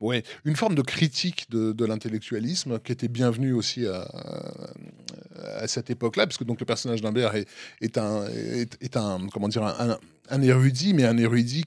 ouais, 0.00 0.22
une 0.44 0.56
forme 0.56 0.74
de 0.74 0.82
critique 0.82 1.50
de, 1.50 1.72
de 1.72 1.84
l'intellectualisme 1.84 2.78
qui 2.80 2.92
était 2.92 3.08
bienvenue 3.08 3.52
aussi 3.52 3.86
à, 3.86 4.06
à 5.58 5.66
cette 5.68 5.90
époque-là, 5.90 6.26
parce 6.26 6.38
que 6.38 6.44
donc 6.44 6.60
le 6.60 6.66
personnage 6.66 7.00
d'Humbert 7.02 7.34
est, 7.34 7.48
est 7.80 7.98
un, 7.98 8.26
est, 8.28 8.76
est 8.80 8.96
un, 8.96 9.26
comment 9.32 9.48
dire, 9.48 9.64
un, 9.64 10.42
érudit, 10.42 10.94
mais 10.94 11.04
un 11.04 11.16
érudit 11.18 11.64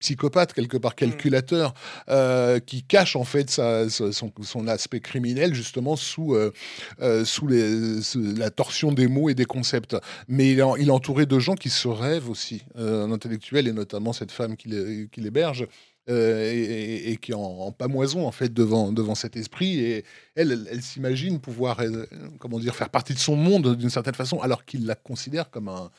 psychopathe 0.00 0.52
quelque 0.52 0.76
part 0.76 0.96
calculateur 0.96 1.74
euh, 2.08 2.58
qui 2.58 2.82
cache 2.82 3.14
en 3.14 3.22
fait 3.22 3.48
sa- 3.48 3.88
son, 3.88 4.32
son 4.42 4.66
aspect 4.66 4.98
criminel 4.98 5.54
justement 5.54 5.94
sous 5.94 6.34
euh, 6.34 6.52
euh, 7.00 7.24
sous 7.24 7.46
les, 7.46 8.02
sous 8.02 8.20
la 8.34 8.50
torsion 8.50 8.90
des 8.90 9.06
mots 9.06 9.28
et 9.30 9.34
des 9.34 9.44
concepts. 9.44 9.96
Mais 10.26 10.50
il 10.50 10.58
est, 10.58 10.62
en- 10.62 10.74
il 10.74 10.88
est 10.88 10.90
entouré 10.90 11.24
de 11.24 11.38
gens 11.38 11.54
qui 11.54 11.70
se 11.70 11.86
rêvent 11.86 12.28
aussi 12.28 12.64
un 12.74 13.12
intellectuel 13.12 13.68
et 13.68 13.72
notamment 13.72 14.12
cette 14.12 14.32
femme 14.32 14.56
qui 14.56 14.70
l'hé- 14.70 15.08
qui 15.12 15.20
l'héberge 15.20 15.68
euh, 16.10 16.50
et, 16.52 17.16
qui 17.16 17.30
est 17.32 17.34
en, 17.34 17.40
en 17.40 17.72
pamoison 17.72 18.26
en 18.26 18.32
fait 18.32 18.52
devant 18.52 18.92
devant 18.92 19.14
cet 19.14 19.36
esprit. 19.36 19.78
Et 19.80 20.04
elle 20.34 20.52
elle, 20.52 20.68
elle 20.70 20.82
s'imagine 20.82 21.38
pouvoir 21.40 21.80
euh, 21.80 22.06
comment 22.38 22.58
dire 22.58 22.74
faire 22.74 22.90
partie 22.90 23.14
de 23.14 23.18
son 23.18 23.36
monde 23.36 23.76
d'une 23.76 23.90
certaine 23.90 24.14
façon 24.14 24.40
alors 24.40 24.64
qu'il 24.64 24.84
la 24.86 24.94
considère 24.96 25.50
comme 25.50 25.68
un 25.68 25.90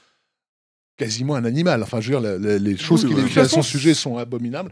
quasiment 0.98 1.36
un 1.36 1.46
animal. 1.46 1.82
Enfin 1.84 2.02
je 2.02 2.12
veux 2.12 2.20
dire 2.20 2.22
la- 2.22 2.38
la- 2.38 2.58
les 2.60 2.78
choses 2.78 3.04
Oui, 3.06 3.12
qu'il 3.12 3.20
ouais. 3.20 3.26
écrit 3.28 3.40
à 3.42 3.48
son 3.50 3.62
sujet 3.64 3.94
sont 3.94 4.18
abominables 4.18 4.72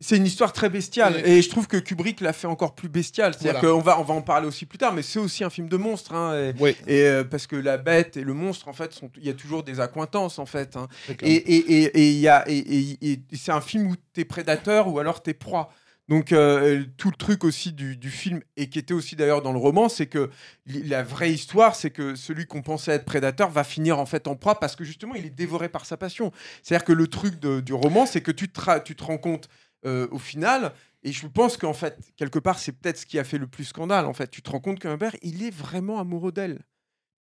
C'est 0.00 0.16
une 0.16 0.24
histoire 0.26 0.52
très 0.52 0.70
bestiale. 0.70 1.14
Ouais. 1.14 1.30
Et 1.30 1.42
je 1.42 1.48
trouve 1.50 1.66
que 1.66 1.76
Kubrick 1.76 2.20
l'a 2.20 2.32
fait 2.32 2.46
encore 2.46 2.74
plus 2.74 2.88
bestiale. 2.88 3.34
C'est-à-dire 3.34 3.60
Voilà. 3.60 3.74
qu'on 3.76 3.82
va, 3.82 4.00
on 4.00 4.02
va 4.02 4.14
en 4.14 4.22
parler 4.22 4.46
aussi 4.46 4.64
plus 4.66 4.78
tard, 4.78 4.94
mais 4.94 5.02
c'est 5.02 5.18
aussi 5.18 5.44
un 5.44 5.50
film 5.50 5.68
de 5.68 5.76
monstre. 5.76 6.14
hein, 6.14 6.34
et- 6.56 6.60
ouais 6.62 6.74
et 6.86 7.02
euh, 7.02 7.24
parce 7.24 7.46
que 7.46 7.56
la 7.56 7.76
bête 7.76 8.16
et 8.16 8.22
le 8.24 8.32
monstre, 8.34 8.68
en 8.68 8.72
fait, 8.72 8.98
il 9.18 9.26
y 9.26 9.30
a 9.30 9.34
toujours 9.34 9.62
des 9.62 9.78
accointances, 9.80 10.38
en 10.38 10.46
fait. 10.46 10.76
hein. 10.76 10.88
et- 11.22 13.12
et 13.12 13.20
c'est 13.34 13.52
un 13.52 13.60
film 13.60 13.88
où 13.90 13.94
t'es 14.14 14.24
prédateur 14.24 14.88
ou 14.88 14.98
alors 14.98 15.22
t'es 15.22 15.34
proie. 15.34 15.70
Donc 16.08 16.32
euh, 16.32 16.84
tout 16.96 17.10
le 17.10 17.16
truc 17.16 17.44
aussi 17.44 17.72
du, 17.72 18.10
film, 18.10 18.40
et 18.56 18.70
qui 18.70 18.78
était 18.78 18.94
aussi 18.94 19.14
d'ailleurs 19.14 19.42
dans 19.42 19.52
le 19.52 19.58
roman, 19.58 19.88
c'est 19.88 20.06
que 20.06 20.30
la 20.66 21.02
vraie 21.02 21.32
histoire, 21.32 21.74
c'est 21.74 21.90
que 21.90 22.14
celui 22.14 22.46
qu'on 22.46 22.62
pensait 22.62 22.92
être 22.92 23.04
prédateur 23.04 23.50
va 23.50 23.62
finir 23.62 23.98
en 23.98 24.06
fait 24.06 24.26
en 24.26 24.34
proie 24.34 24.58
parce 24.58 24.74
que 24.74 24.84
justement 24.84 25.14
il 25.14 25.26
est 25.26 25.30
dévoré 25.30 25.68
par 25.68 25.84
sa 25.84 25.98
passion. 25.98 26.32
C'est-à-dire 26.62 26.84
que 26.86 26.92
le 26.94 27.08
truc 27.08 27.38
du 27.40 27.74
roman, 27.74 28.06
c'est 28.06 28.22
que 28.22 28.30
tu 28.30 28.48
te, 28.48 28.60
ra- 28.60 28.80
tu 28.80 28.96
te 28.96 29.04
rends 29.04 29.18
compte 29.18 29.48
euh, 29.84 30.08
au 30.10 30.18
final, 30.18 30.72
et 31.02 31.12
je 31.12 31.26
pense 31.26 31.56
qu'en 31.56 31.74
fait, 31.74 31.96
quelque 32.16 32.38
part, 32.38 32.58
c'est 32.58 32.72
peut-être 32.72 32.98
ce 32.98 33.06
qui 33.06 33.18
a 33.18 33.24
fait 33.24 33.38
le 33.38 33.46
plus 33.46 33.64
scandale. 33.64 34.06
En 34.06 34.12
fait, 34.12 34.28
tu 34.30 34.42
te 34.42 34.50
rends 34.50 34.60
compte 34.60 34.80
qu'Humbert, 34.80 35.14
il 35.22 35.44
est 35.44 35.54
vraiment 35.54 36.00
amoureux 36.00 36.32
d'elle. 36.32 36.64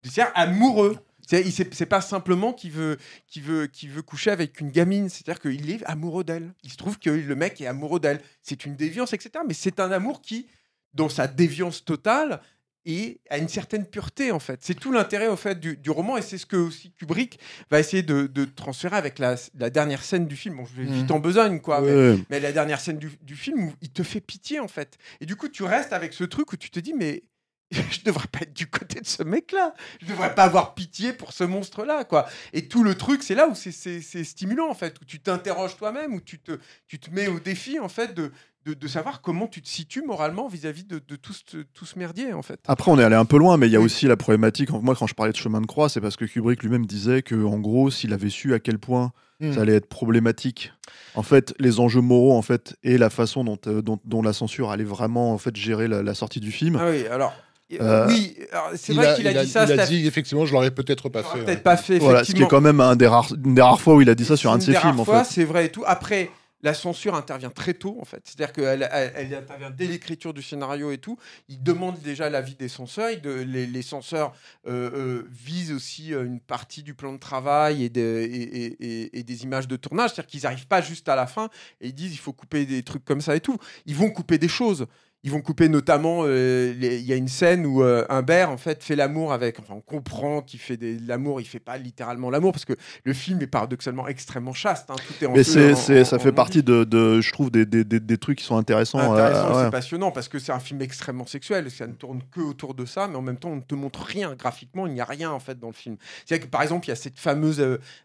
C'est-à-dire 0.04 0.32
amoureux. 0.36 0.97
C'est 1.27 1.85
pas 1.85 2.01
simplement 2.01 2.53
qu'il 2.53 2.71
veut, 2.71 2.97
veut, 3.37 3.69
veut 3.83 4.01
coucher 4.01 4.31
avec 4.31 4.59
une 4.61 4.71
gamine. 4.71 5.09
C'est-à-dire 5.09 5.41
qu'il 5.41 5.69
est 5.69 5.83
amoureux 5.85 6.23
d'elle. 6.23 6.53
Il 6.63 6.71
se 6.71 6.77
trouve 6.77 6.97
que 6.99 7.09
le 7.09 7.35
mec 7.35 7.59
est 7.61 7.67
amoureux 7.67 7.99
d'elle. 7.99 8.21
C'est 8.41 8.65
une 8.65 8.75
déviance, 8.75 9.13
etc. 9.13 9.31
Mais 9.47 9.53
c'est 9.53 9.79
un 9.79 9.91
amour 9.91 10.21
qui, 10.21 10.47
dans 10.93 11.09
sa 11.09 11.27
déviance 11.27 11.83
totale, 11.85 12.41
et 12.89 13.19
a 13.29 13.37
une 13.37 13.49
certaine 13.49 13.85
pureté 13.85 14.31
en 14.31 14.39
fait. 14.39 14.61
C'est 14.63 14.73
tout 14.73 14.93
l'intérêt 14.93 15.27
au 15.27 15.35
fait 15.35 15.59
du, 15.59 15.75
du 15.75 15.89
roman 15.89 16.15
et 16.15 16.21
c'est 16.21 16.37
ce 16.37 16.45
que 16.45 16.55
aussi 16.55 16.93
Kubrick 16.93 17.37
va 17.69 17.81
essayer 17.81 18.01
de, 18.01 18.27
de 18.27 18.45
transférer 18.45 18.95
avec 18.95 19.19
la, 19.19 19.35
la 19.59 19.69
dernière 19.69 20.01
scène 20.01 20.25
du 20.25 20.37
film. 20.37 20.55
Bon, 20.55 20.65
je 20.65 20.81
vais 20.81 20.87
vite 20.93 21.11
en 21.11 21.19
besogne 21.19 21.59
quoi. 21.59 21.81
mais- 22.29 22.39
la 22.39 22.53
dernière 22.53 22.79
scène 22.79 22.97
du, 22.97 23.11
du 23.21 23.35
film 23.35 23.61
où 23.65 23.73
il 23.81 23.89
te 23.89 24.03
fait 24.03 24.21
pitié 24.21 24.61
en 24.61 24.69
fait. 24.69 24.97
Et 25.19 25.25
du 25.25 25.35
coup, 25.35 25.49
tu 25.49 25.63
restes 25.63 25.91
avec 25.91 26.13
ce 26.13 26.23
truc 26.23 26.53
où 26.53 26.55
tu 26.55 26.69
te 26.69 26.79
dis, 26.79 26.93
mais 26.93 27.23
je 27.71 28.01
devrais 28.06 28.27
pas 28.32 28.39
être 28.41 28.53
du 28.56 28.67
côté 28.67 29.01
de 29.01 29.06
ce 29.06 29.23
mec-là. 29.23 29.73
Je 30.01 30.08
devrais 30.08 30.34
pas 30.36 30.43
avoir 30.43 30.73
pitié 30.73 31.13
pour 31.13 31.34
ce 31.34 31.43
monstre-là, 31.43 32.03
quoi. 32.06 32.25
Et 32.53 32.67
tout 32.67 32.84
le 32.84 32.95
truc, 32.95 33.23
c'est 33.23 33.36
là 33.36 33.47
où 33.47 33.56
c'est- 33.56 34.23
stimulant 34.23 34.69
en 34.69 34.73
fait, 34.73 34.95
où 35.01 35.06
tu 35.06 35.19
t'interroges 35.19 35.75
toi-même, 35.77 36.13
où 36.13 36.21
tu 36.21 36.39
te, 36.39 36.60
tu 36.88 36.99
te 36.99 37.10
mets 37.12 37.27
au 37.27 37.39
défi 37.39 37.80
en 37.80 37.89
fait 37.89 38.13
de, 38.13 38.32
de, 38.65 38.73
de 38.73 38.88
savoir 38.88 39.21
comment 39.21 39.47
tu 39.47 39.62
te 39.62 39.67
situes 39.67 40.01
moralement 40.01 40.47
vis-à-vis 40.47 40.84
de, 40.86 40.99
de 41.06 41.15
tout, 41.15 41.34
ce, 41.34 41.58
tout 41.73 41.86
ce 41.86 41.97
merdier 41.99 42.34
en 42.34 42.41
fait. 42.41 42.60
Après, 42.67 42.91
on 42.91 42.99
est 42.99 43.03
allé 43.03 43.15
un 43.15 43.25
peu 43.25 43.38
loin, 43.38 43.58
mais 43.58 43.67
il 43.67 43.73
y 43.73 43.75
a 43.77 43.82
aussi 43.82 44.08
la 44.08 44.17
problématique. 44.17 44.69
Moi, 44.71 44.95
quand 44.95 45.08
je 45.08 45.13
parlais 45.13 45.32
de 45.32 45.38
chemin 45.38 45.62
de 45.62 45.65
croix, 45.67 45.89
c'est 45.89 46.01
parce 46.01 46.15
que 46.15 46.25
Kubrick 46.25 46.63
lui-même 46.63 46.86
disait 46.86 47.21
que, 47.21 47.36
en 47.36 47.60
gros, 47.60 47.89
s'il 47.91 48.13
avait 48.13 48.30
su 48.30 48.53
à 48.53 48.60
quel 48.60 48.80
point 48.80 49.12
Hmm. 49.39 49.53
ça 49.53 49.62
allait 49.62 49.75
être 49.75 49.86
problématique, 49.88 50.73
en 51.13 51.21
fait, 51.21 51.53
les 51.60 51.80
enjeux 51.80 52.01
moraux, 52.01 52.36
en 52.36 52.41
fait, 52.41 52.75
et 52.82 52.97
la 52.97 53.12
façon 53.12 53.43
dont, 53.43 53.60
euh, 53.67 53.84
dont, 53.84 53.99
dont 54.03 54.23
la 54.23 54.34
censure 54.34 54.71
allait 54.71 54.84
vraiment, 54.84 55.32
en 55.32 55.38
fait, 55.38 55.56
gérer 55.56 55.88
la, 55.88 56.01
la 56.01 56.15
sortie 56.15 56.39
du 56.39 56.51
film, 56.51 56.75
Ah 56.82 56.89
oui, 56.89 57.06
alors 57.06 57.36
Euh, 57.82 58.08
oui, 58.08 58.38
alors, 58.51 58.71
c'est 58.75 58.93
vrai 58.93 59.13
qu'il 59.15 59.27
a, 59.27 59.43
dit 59.43 59.49
ça. 59.51 59.65
il 59.65 59.77
a 59.80 59.86
dit 59.86 60.08
effectivement, 60.08 60.45
je 60.45 60.53
l'aurais 60.53 60.71
peut-être 60.71 61.10
pas 61.10 61.21
fait. 61.23 61.39
peut-être 61.39 61.47
ouais. 61.58 61.58
pas 61.58 61.77
fait, 61.77 61.99
Voilà, 61.99 62.23
ce 62.23 62.32
qui 62.34 62.41
est 62.43 62.47
quand 62.47 62.62
même 62.62 62.80
un 62.80 62.95
des 62.95 63.08
rares, 63.08 63.34
une 63.43 63.56
des 63.56 63.62
rares 63.62 63.82
fois 63.82 63.95
où 63.95 64.01
il 64.01 64.10
a 64.10 64.15
dit 64.15 64.23
ça 64.25 64.38
sur 64.38 64.51
un 64.51 64.58
de 64.58 64.62
ses 64.63 64.67
une 64.69 64.73
des 64.75 64.80
films, 64.80 64.91
rares 64.91 65.01
en 65.01 65.06
fois, 65.06 65.23
fait. 65.25 65.34
C'est 65.34 65.43
vrai 65.43 65.65
et 65.65 65.69
tout. 65.69 65.84
Après, 65.86 66.32
la 66.63 66.73
censure 66.73 67.13
intervient 67.13 67.51
très 67.51 67.73
tôt, 67.75 67.97
en 68.01 68.06
fait. 68.06 68.21
C'est-à-dire 68.23 68.51
qu'elle 68.53 68.89
elle, 68.91 69.12
elle 69.15 69.36
intervient 69.36 69.69
dès 69.69 69.86
l'écriture 69.86 70.34
du 70.34 70.41
scénario 70.41 70.91
et 70.91 70.97
tout. 70.97 71.17
Il 71.49 71.62
demande 71.62 71.99
déjà 71.99 72.30
l'avis 72.32 72.56
des 72.56 72.67
censeurs. 72.69 73.12
Il 73.12 73.21
de- 73.21 73.30
les, 73.30 73.67
les 73.67 73.82
censeurs 73.84 74.34
euh, 74.67 74.89
euh, 74.95 75.27
visent 75.30 75.71
aussi 75.71 76.13
euh, 76.15 76.25
une 76.25 76.39
partie 76.39 76.82
du 76.82 76.93
plan 76.95 77.13
de 77.13 77.19
travail 77.19 77.84
et, 77.84 77.89
de- 77.89 78.01
et- 78.01 78.25
et- 78.41 78.75
et- 79.03 79.19
et 79.19 79.23
des 79.23 79.43
images 79.43 79.67
de 79.67 79.75
tournage. 79.75 80.12
C'est-à-dire 80.15 80.27
qu'ils 80.32 80.43
n'arrivent 80.43 80.67
pas 80.67 80.82
juste 80.82 81.08
à 81.10 81.15
la 81.15 81.27
fin 81.27 81.49
et 81.80 81.88
ils 81.89 81.93
disent 81.93 82.13
il 82.13 82.17
faut 82.17 82.34
couper 82.34 82.65
des 82.65 82.82
trucs 82.82 83.06
comme 83.06 83.21
ça 83.21 83.36
et 83.36 83.39
tout. 83.41 83.58
Ils 83.86 83.95
vont 83.95 84.10
couper 84.10 84.38
des 84.39 84.47
choses. 84.47 84.88
Ils 85.23 85.32
vont 85.32 85.41
couper 85.41 85.67
notamment, 85.67 86.21
euh, 86.23 86.73
il 86.80 87.01
y 87.01 87.12
a 87.12 87.15
une 87.15 87.27
scène 87.27 87.65
où 87.65 87.82
euh, 87.84 88.06
Humbert 88.08 88.49
en 88.51 88.56
fait 88.58 88.84
fait 88.84 88.95
l'amour 88.95 89.34
avec, 89.34 89.60
enfin 89.60 89.73
on 89.75 89.82
comprend 89.82 90.41
qu'il 90.41 90.60
fait 90.60 90.77
des- 90.77 90.95
de 90.97 91.08
l'amour, 91.08 91.41
il 91.41 91.45
fait 91.45 91.60
pas 91.60 91.77
littéralement 91.77 92.30
l'amour 92.30 92.51
parce 92.53 92.65
que 92.65 92.73
le 93.03 93.13
film 93.13 93.41
est 93.41 93.47
paradoxalement 93.47 94.08
extrêmement 94.08 94.53
chaste, 94.53 94.89
hein, 94.91 94.95
tout 95.08 95.23
est 95.23 95.27
en 95.27 95.34
Mais 95.34 95.43
feu, 95.43 95.51
c'est, 95.51 95.73
en- 95.73 95.75
c'est- 95.75 96.01
en- 96.01 96.06
ça 96.06 96.15
en 96.17 96.19
fait 96.19 96.32
partie 96.32 96.62
de, 96.63 96.84
de- 96.84 97.19
je 97.19 97.32
trouve, 97.34 97.49
des, 97.51 97.65
des, 97.65 97.84
des, 97.84 97.99
des 97.99 98.17
trucs 98.19 98.38
qui 98.38 98.45
sont 98.45 98.58
intéressants. 98.58 98.99
euh, 99.15 99.53
ouais. 99.53 99.63
c'est 99.65 99.71
passionnant 99.71 100.12
parce 100.12 100.30
que 100.30 100.38
c'est 100.39 100.51
un 100.53 100.60
film 100.60 100.82
extrêmement 100.82 101.25
sexuel. 101.25 101.69
Ça 101.71 101.88
ne 101.88 101.93
tourne 101.93 102.21
que 102.32 102.39
autour 102.41 102.75
de 102.75 102.86
ça, 102.86 103.08
mais 103.08 103.15
en 103.15 103.21
même 103.23 103.38
temps, 103.38 103.49
on 103.49 103.56
ne 103.58 103.62
te 103.62 103.75
montre 103.75 104.03
rien 104.03 104.36
graphiquement. 104.36 104.86
Il 104.88 104.93
n'y 104.93 105.01
a 105.01 105.06
rien 105.06 105.32
en 105.32 105.39
fait 105.39 105.60
dans 105.60 105.67
le 105.67 105.73
film. 105.73 105.97
C'est 106.25 106.39
que 106.39 106.45
par 106.47 106.62
exemple, 106.62 106.86
il 106.86 106.89
y 106.89 106.93
a 106.93 106.95
cette 106.95 107.19
fameuse, 107.19 107.58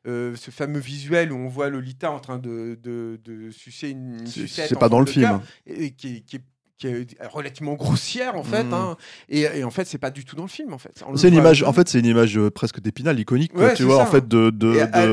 ce 0.07 0.51
fameux 0.51 0.81
visuel 0.81 1.31
où 1.31 1.37
on 1.37 1.49
voit 1.49 1.69
Lolita 1.69 2.11
en 2.11 2.21
train 2.21 2.39
de, 2.39 2.79
de, 2.83 3.21
de 3.23 3.51
sucer 3.51 3.91
une, 3.91 4.15
une 4.21 4.27
C'est, 4.27 4.41
sucette 4.41 4.69
c'est 4.71 4.79
pas 4.79 4.89
dans 4.89 4.99
le 5.01 5.07
film. 5.07 5.41
et 5.67 5.91
qui 5.93 6.25
est- 6.37 6.43
qui 6.79 6.89
est 6.89 7.07
relativement 7.31 7.75
grossière 7.75 8.35
en 8.37 8.43
fait. 8.43 8.65
Mhm. 8.65 8.75
hein. 8.75 8.97
et, 9.29 9.43
et 9.43 9.63
en 9.65 9.71
fait, 9.71 9.85
c'est 9.87 9.99
pas 9.99 10.11
du 10.11 10.25
tout 10.25 10.35
dans 10.35 10.43
le 10.43 10.49
film 10.49 10.73
en 10.73 10.79
fait. 10.79 11.03
C'est 11.17 11.29
une 11.29 11.35
image, 11.35 11.63
en 11.63 11.73
fait, 11.73 11.89
c'est 11.89 12.01
une 12.01 12.07
image 12.07 12.37
euh, 12.37 12.51
presque 12.51 12.81
d'épinal, 12.81 13.19
iconique, 13.21 13.53
quoi, 13.53 13.67
Ouais, 13.67 13.75
tu 13.75 13.85
vois, 13.85 13.97
ça. 13.99 14.03
en 14.03 14.07
fait, 14.07 14.27
de, 14.27 14.51
de, 14.51 14.69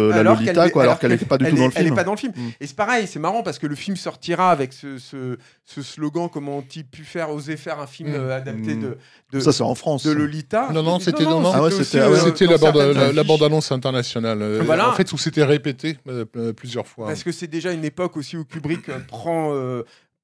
la 0.09 0.23
Lolita, 0.23 0.69
quoi, 0.71 0.83
alors 0.83 0.97
qu'elle 0.99 1.11
n'est 1.11 1.17
pas 1.17 1.37
du 1.37 1.45
elle 1.45 1.51
tout 1.51 1.57
dans 1.57 1.63
est- 1.63 1.67
le 1.67 1.73
Elle 1.75 1.83
film. 1.83 1.89
n'est 1.89 1.95
pas 1.95 2.03
dans 2.03 2.13
le 2.13 2.17
film. 2.17 2.33
Mm. 2.35 2.49
Et 2.59 2.67
c'est 2.67 2.75
pareil, 2.75 3.05
c'est 3.07 3.19
marrant 3.19 3.43
parce 3.43 3.59
que 3.59 3.67
le 3.67 3.75
film 3.75 3.95
sortira 3.97 4.51
avec 4.51 4.73
ce, 4.73 4.97
ce, 4.97 5.37
ce 5.65 5.81
slogan 5.81 6.27
comment 6.31 6.57
ont-ils 6.57 6.85
pu 6.85 7.03
faire, 7.03 7.29
oser 7.29 7.55
faire 7.57 7.79
un 7.79 7.87
film 7.87 8.09
Mm. 8.11 8.15
euh, 8.15 8.37
adapté 8.37 8.75
de, 8.75 8.97
de, 9.31 9.39
Ça, 9.39 9.51
c'est 9.51 9.61
en 9.63 9.75
France. 9.75 10.03
de 10.05 10.11
Lolita. 10.11 10.69
Non, 10.73 10.81
non, 10.81 10.99
c'était- 10.99 11.23
non, 11.23 11.39
non. 11.41 11.51
Ah 11.53 11.61
ouais, 11.63 11.71
c'était- 11.71 11.99
ah 11.99 12.07
euh, 12.07 12.31
dans 12.47 12.49
la 12.51 12.57
bande, 12.57 12.95
la, 12.95 13.13
la 13.13 13.23
bande-annonce 13.23 13.71
internationale. 13.71 14.41
euh, 14.41 14.61
Voilà. 14.65 14.89
En 14.89 14.93
fait, 14.93 15.11
où 15.13 15.17
c'était 15.17 15.43
répété 15.43 15.97
euh, 16.07 16.25
euh, 16.35 16.53
plusieurs 16.53 16.87
fois. 16.87 17.07
Parce 17.07 17.23
que 17.23 17.31
c'est 17.31 17.47
déjà 17.47 17.71
une 17.71 17.85
époque 17.85 18.17
aussi 18.17 18.37
où 18.37 18.45
Kubrick 18.45 18.89
euh, 18.89 18.99
prend 19.07 19.51
euh, 19.53 19.83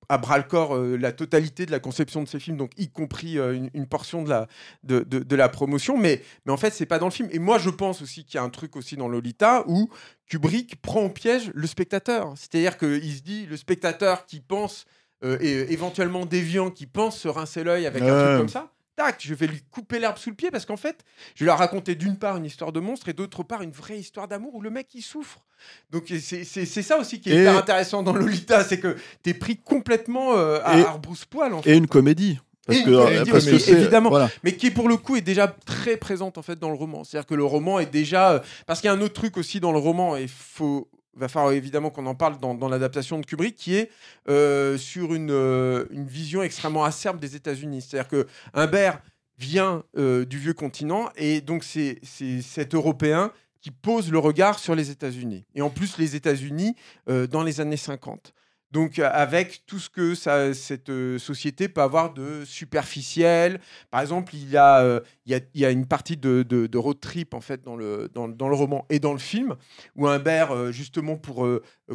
à 0.10 0.18
bras 0.18 0.38
le 0.38 0.44
corps 0.44 0.76
euh, 0.76 0.98
la 0.98 1.12
totalité 1.12 1.66
de 1.66 1.72
la 1.72 1.80
conception 1.80 2.22
de 2.24 2.28
ses 2.28 2.40
films, 2.40 2.58
donc 2.58 2.72
y 2.78 2.90
compris 2.90 3.38
euh, 3.38 3.54
une, 3.56 3.70
une 3.74 3.88
portion 3.88 4.24
de 4.24 4.30
la, 4.30 4.48
de, 4.84 5.00
de- 5.00 5.20
de 5.20 5.36
la 5.36 5.50
promotion. 5.50 5.98
Mais, 5.98 6.22
mais 6.46 6.52
en 6.52 6.58
fait, 6.58 6.72
c'est 6.74 6.86
pas 6.86 7.00
dans 7.00 7.08
le 7.08 7.12
film. 7.12 7.30
Et 7.32 7.40
moi, 7.40 7.58
je 7.58 7.70
pense 7.70 8.02
aussi 8.02 8.24
qu'il 8.26 8.36
y 8.36 8.38
a 8.38 8.44
un 8.44 8.50
truc 8.50 8.76
aussi 8.76 8.96
dans 8.98 9.08
Lolita 9.08 9.64
où 9.68 9.90
Kubrick 10.28 10.82
prend 10.82 11.02
au 11.02 11.10
piège 11.10 11.52
le 11.54 11.68
spectateur. 11.68 12.34
C'est-à-dire 12.36 12.78
qu'il 12.78 13.14
se 13.16 13.22
dit, 13.22 13.46
le 13.46 13.58
spectateur 13.58 14.26
qui 14.26 14.40
pense, 14.42 14.86
euh, 15.24 15.38
et 15.42 15.72
éventuellement 15.74 16.26
déviant, 16.26 16.70
qui 16.72 16.86
pense 16.88 17.18
se 17.20 17.28
rincer 17.28 17.64
l'œil 17.64 17.86
avec 17.86 18.04
un 18.04 18.08
truc 18.26 18.38
comme 18.38 18.50
ça. 18.50 18.72
Tac, 18.96 19.18
je 19.20 19.34
vais 19.34 19.48
lui 19.48 19.62
couper 19.72 20.00
l'herbe 20.00 20.18
sous 20.18 20.30
le 20.30 20.36
pied 20.36 20.52
parce 20.52 20.66
qu'en 20.66 20.78
fait, 20.78 21.04
je 21.36 21.44
vais 21.44 21.48
leur 21.48 21.58
raconter 21.58 21.96
d'une 21.96 22.18
part 22.18 22.38
une 22.38 22.46
histoire 22.46 22.72
de 22.72 22.80
monstre 22.80 23.10
et 23.10 23.14
d'autre 23.14 23.44
part 23.44 23.62
une 23.62 23.72
vraie 23.72 23.98
histoire 24.00 24.28
d'amour 24.28 24.56
où 24.56 24.62
le 24.62 24.70
mec 24.70 24.88
il 24.94 25.02
souffre. 25.02 25.44
Donc 25.92 26.06
c'est 26.22 26.44
ça 26.82 26.98
aussi 26.98 27.20
qui 27.20 27.30
est 27.30 27.36
Et- 27.36 27.42
hyper 27.42 27.58
intéressant 27.58 28.04
dans 28.04 28.14
Lolita, 28.14 28.64
c'est 28.64 28.80
que 28.80 28.96
t'es 29.22 29.34
pris 29.34 29.58
complètement 29.58 30.38
euh, 30.38 30.60
à 30.64 30.80
Et- 30.80 30.84
arbrousse-poil 30.86 31.54
en 31.54 31.62
fait. 31.62 31.72
Et 31.72 31.76
une 31.78 31.88
comédie. 31.88 32.40
Parce 32.66 32.80
que, 32.80 32.88
une 32.90 32.96
euh, 32.96 33.04
comédie 33.06 33.32
parce 33.32 33.46
que 33.46 33.72
évidemment. 33.72 34.10
voilà. 34.10 34.30
mais 34.44 34.56
qui 34.56 34.72
pour 34.72 34.88
le 34.90 34.98
coup 34.98 35.16
est 35.18 35.22
déjà 35.22 35.48
très 35.66 35.98
présente 35.98 36.38
en 36.38 36.42
fait 36.42 36.58
dans 36.58 36.70
le 36.70 36.76
roman. 36.76 37.04
C'est-à-dire 37.04 37.28
que 37.28 37.36
le 37.36 37.44
roman 37.46 37.80
est 37.80 37.92
déjà 37.92 38.32
euh, 38.32 38.40
parce 38.66 38.80
qu'il 38.82 38.88
y 38.88 38.92
a 38.92 38.94
un 38.94 39.02
autre 39.02 39.14
truc 39.14 39.38
aussi 39.38 39.60
dans 39.60 39.72
le 39.72 39.78
roman 39.78 40.16
et 40.16 40.28
faut 40.28 40.88
va 41.16 41.28
falloir 41.28 41.54
évidemment 41.54 41.90
qu'on 41.90 42.06
en 42.06 42.16
parle 42.16 42.38
dans, 42.40 42.68
l'adaptation 42.68 43.20
de 43.20 43.26
Kubrick 43.26 43.56
qui 43.56 43.76
est 43.76 43.90
euh, 44.28 44.78
sur 44.78 45.14
une, 45.14 45.32
euh, 45.32 45.86
une 45.92 46.08
vision 46.08 46.44
extrêmement 46.44 46.84
acerbe 46.84 47.20
des 47.20 47.36
États-Unis. 47.36 47.82
C'est-à-dire 47.82 48.10
que 48.10 48.28
Humbert 48.54 49.02
vient 49.38 49.84
euh, 49.98 50.26
du 50.26 50.38
vieux 50.38 50.54
continent 50.54 51.10
et 51.16 51.42
donc 51.42 51.64
c'est 51.64 52.00
cet 52.04 52.74
Européen 52.74 53.32
qui 53.62 53.72
pose 53.72 54.12
le 54.12 54.20
regard 54.20 54.60
sur 54.60 54.76
les 54.76 54.92
États-Unis. 54.92 55.46
Et 55.56 55.62
en 55.62 55.70
plus 55.70 55.98
les 55.98 56.16
États-Unis 56.16 56.76
dans 57.08 57.42
les 57.42 57.62
années 57.62 57.78
50. 57.78 58.34
Donc 58.72 59.00
avec 59.00 59.64
tout 59.66 59.80
ce 59.80 59.90
que 59.90 60.16
cette 60.16 60.92
société 61.18 61.70
peut 61.70 61.82
avoir 61.82 62.14
de 62.14 62.44
superficiel. 62.46 63.60
Par 63.90 64.02
exemple, 64.02 64.36
il 64.36 64.50
y 64.50 64.58
a, 64.58 65.72
une 65.72 65.86
partie 65.86 66.18
de, 66.18 66.78
road 66.78 67.00
trip 67.00 67.34
en 67.34 67.42
fait 67.42 67.64
dans 67.64 67.76
le, 67.76 68.10
dans, 68.14 68.28
le 68.28 68.56
roman 68.56 68.86
et 68.90 69.00
dans 69.00 69.14
le 69.14 69.20
film 69.20 69.56
où 69.96 70.08
Humbert, 70.08 70.72
justement 70.74 71.16
pour 71.16 71.48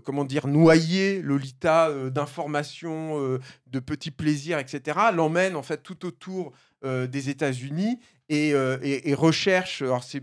comment 0.05 0.25
dire 0.25 0.47
noyer 0.47 1.21
Lolita 1.21 1.93
d'informations, 2.11 3.39
de 3.67 3.79
petits 3.81 4.11
plaisirs, 4.11 4.59
etc., 4.59 4.99
l'emmène 5.13 5.57
en 5.57 5.63
fait 5.63 5.83
tout 5.83 6.07
autour 6.07 6.53
des 6.83 7.29
États-Unis 7.29 7.99
et, 8.31 8.55
euh, 8.55 8.79
recherche. 9.15 9.83
Alors 9.83 10.03
c'est- 10.05 10.23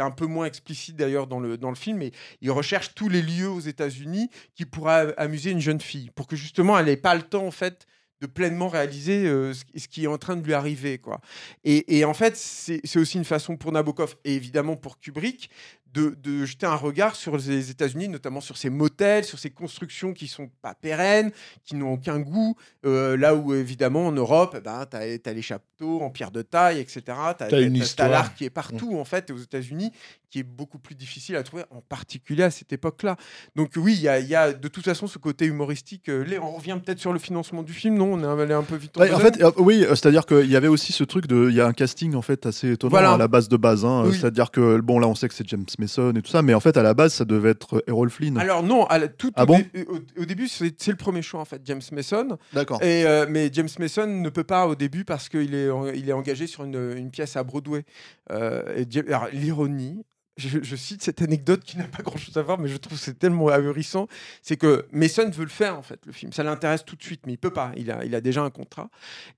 un 0.00 0.10
peu 0.10 0.26
moins 0.26 0.46
explicite 0.46 0.96
d'ailleurs 0.96 1.26
dans 1.28 1.38
le, 1.38 1.56
dans 1.56 1.68
le 1.68 1.76
film, 1.76 1.98
mais 1.98 2.10
il 2.40 2.50
recherche 2.50 2.94
tous 2.94 3.08
les 3.08 3.22
lieux 3.22 3.48
aux 3.48 3.60
États-Unis 3.60 4.28
qui 4.56 4.64
pourraient 4.64 5.14
amuser 5.16 5.50
une 5.52 5.60
jeune 5.60 5.80
fille 5.80 6.10
pour 6.16 6.26
que 6.26 6.34
justement 6.36 6.76
elle 6.78 6.86
n'ait 6.86 6.96
pas 6.96 7.14
le 7.14 7.22
temps 7.22 7.46
en 7.46 7.50
fait 7.52 7.86
de 8.20 8.26
pleinement 8.26 8.68
réaliser 8.68 9.26
euh, 9.26 9.52
ce, 9.52 9.86
qui- 9.88 10.04
est 10.04 10.06
en 10.06 10.16
train 10.18 10.36
de 10.36 10.44
lui 10.44 10.54
arriver 10.54 10.98
quoi. 10.98 11.20
Et, 11.64 11.98
et 11.98 12.04
en 12.04 12.14
fait 12.14 12.36
c'est 12.36 12.80
aussi 12.96 13.18
une 13.18 13.24
façon 13.24 13.56
pour 13.56 13.70
Nabokov 13.72 14.16
et 14.24 14.34
évidemment 14.34 14.76
pour 14.76 14.98
Kubrick 14.98 15.50
de, 15.94 16.16
de 16.22 16.44
jeter 16.44 16.66
un 16.66 16.74
regard 16.74 17.14
sur 17.14 17.36
les 17.36 17.70
États-Unis, 17.70 18.08
notamment 18.08 18.40
sur 18.40 18.56
ces 18.56 18.68
motels, 18.68 19.24
sur 19.24 19.38
ces 19.38 19.50
constructions 19.50 20.12
qui 20.12 20.26
sont 20.26 20.50
pas 20.60 20.74
pérennes, 20.74 21.30
qui 21.64 21.76
n'ont 21.76 21.92
aucun 21.92 22.18
goût. 22.18 22.56
euh, 22.84 23.16
là 23.16 23.34
où 23.34 23.54
évidemment 23.54 24.08
en 24.08 24.12
Europe, 24.12 24.60
ben, 24.62 24.86
tu 24.90 24.96
as, 24.96 25.32
les 25.32 25.42
châteaux 25.42 26.02
en 26.02 26.10
pierre 26.10 26.32
de 26.32 26.42
taille, 26.42 26.80
etc. 26.80 27.02
Tu 27.06 27.46
T'as 27.48 27.60
une 27.62 27.76
histoire. 27.76 28.08
l'art 28.08 28.34
qui 28.34 28.44
est 28.44 28.50
partout 28.50 28.98
en 28.98 29.04
fait, 29.04 29.30
aux 29.30 29.38
États-Unis, 29.38 29.92
qui 30.34 30.40
est 30.40 30.42
beaucoup 30.42 30.80
plus 30.80 30.96
difficile 30.96 31.36
à 31.36 31.44
trouver, 31.44 31.62
en 31.70 31.80
particulier 31.80 32.42
à 32.42 32.50
cette 32.50 32.72
époque-là. 32.72 33.14
Donc 33.54 33.70
oui, 33.76 33.94
il 33.94 34.00
y, 34.02 34.08
a- 34.08 34.18
il 34.18 34.26
y 34.26 34.34
a 34.34 34.52
de 34.52 34.66
toute 34.66 34.84
façon 34.84 35.06
ce 35.06 35.16
côté 35.18 35.44
humoristique. 35.46 36.08
euh, 36.08 36.24
là, 36.24 36.38
on 36.42 36.50
revient 36.50 36.76
peut-être 36.84 36.98
sur 36.98 37.12
le 37.12 37.20
financement 37.20 37.62
du 37.62 37.72
film, 37.72 37.94
non? 37.96 38.14
On 38.14 38.20
est 38.38 38.42
allé 38.42 38.52
un 38.52 38.64
peu 38.64 38.74
vite. 38.74 38.98
En 38.98 39.18
fait, 39.20 39.40
euh, 39.40 39.52
oui, 39.58 39.84
euh, 39.84 39.90
c'est-à-dire 39.94 40.26
qu'il 40.26 40.50
y 40.50 40.56
avait 40.56 40.66
aussi 40.66 40.92
ce 40.92 41.04
truc 41.04 41.28
de, 41.28 41.46
il 41.50 41.54
y 41.54 41.60
a 41.60 41.66
un 41.68 41.72
casting 41.72 42.16
en 42.16 42.22
fait 42.22 42.46
assez 42.46 42.72
étonnant 42.72 42.90
Voilà. 42.90 43.12
à 43.12 43.16
la 43.16 43.28
base 43.28 43.48
de 43.48 43.56
base. 43.56 43.84
hein. 43.84 44.02
Oui. 44.06 44.16
C'est-à-dire 44.18 44.50
que 44.50 44.80
bon, 44.80 44.98
là, 44.98 45.06
on 45.06 45.14
sait 45.14 45.28
que 45.28 45.34
c'est 45.34 45.46
James 45.48 45.66
Mason 45.78 46.10
et 46.16 46.20
tout 46.22 46.30
ça, 46.32 46.42
mais 46.42 46.52
en 46.54 46.58
fait, 46.58 46.76
à 46.76 46.82
la 46.82 46.94
base, 46.94 47.14
ça 47.14 47.24
devait 47.24 47.50
être 47.50 47.84
Errol 47.86 48.10
Flynn. 48.10 48.36
Alors 48.36 48.64
non, 48.64 48.86
à 48.86 48.98
la- 48.98 49.06
tout 49.06 49.30
Ah 49.36 49.44
au, 49.44 49.46
bon? 49.46 49.58
dé- 49.72 49.86
au- 49.88 50.20
au 50.20 50.24
début, 50.24 50.48
c'est 50.48 50.88
le 50.88 50.96
premier 50.96 51.22
choix 51.22 51.38
en 51.38 51.44
fait, 51.44 51.60
James 51.64 51.80
Mason. 51.92 52.38
D'accord. 52.52 52.82
Et, 52.82 53.06
euh, 53.06 53.26
mais 53.30 53.50
James 53.52 53.68
Mason 53.78 54.08
ne 54.08 54.28
peut 54.30 54.42
pas 54.42 54.66
au 54.66 54.74
début 54.74 55.04
parce 55.04 55.28
qu'il 55.28 55.54
est, 55.54 55.68
il 55.94 56.08
est 56.08 56.12
engagé 56.12 56.48
sur 56.48 56.64
une, 56.64 56.94
une 56.96 57.12
pièce 57.12 57.36
à 57.36 57.44
Broadway. 57.44 57.84
Euh, 58.32 58.84
L'ironie, 59.32 60.02
je, 60.36 60.58
je 60.62 60.74
cite 60.76 61.02
cette 61.02 61.22
anecdote 61.22 61.62
qui 61.64 61.76
n'a 61.78 61.84
pas 61.84 62.02
grand-chose 62.02 62.36
à 62.36 62.42
voir, 62.42 62.58
mais 62.58 62.68
je 62.68 62.76
trouve 62.76 62.98
que 62.98 63.04
c'est 63.04 63.18
tellement 63.18 63.48
ahurissant, 63.48 64.08
c'est 64.42 64.56
que 64.56 64.86
Mason 64.90 65.30
veut 65.30 65.44
le 65.44 65.48
faire 65.50 65.78
en 65.78 65.82
fait, 65.82 66.00
le 66.06 66.12
film. 66.12 66.32
Ça 66.32 66.42
l'intéresse 66.42 66.84
tout 66.84 66.96
de 66.96 67.02
suite, 67.02 67.20
mais 67.26 67.34
il 67.34 67.38
peut 67.38 67.52
pas. 67.52 67.70
Il 67.76 67.90
a, 67.90 68.04
il 68.04 68.14
a 68.14 68.20
déjà 68.20 68.42
un 68.42 68.50
contrat. 68.50 68.90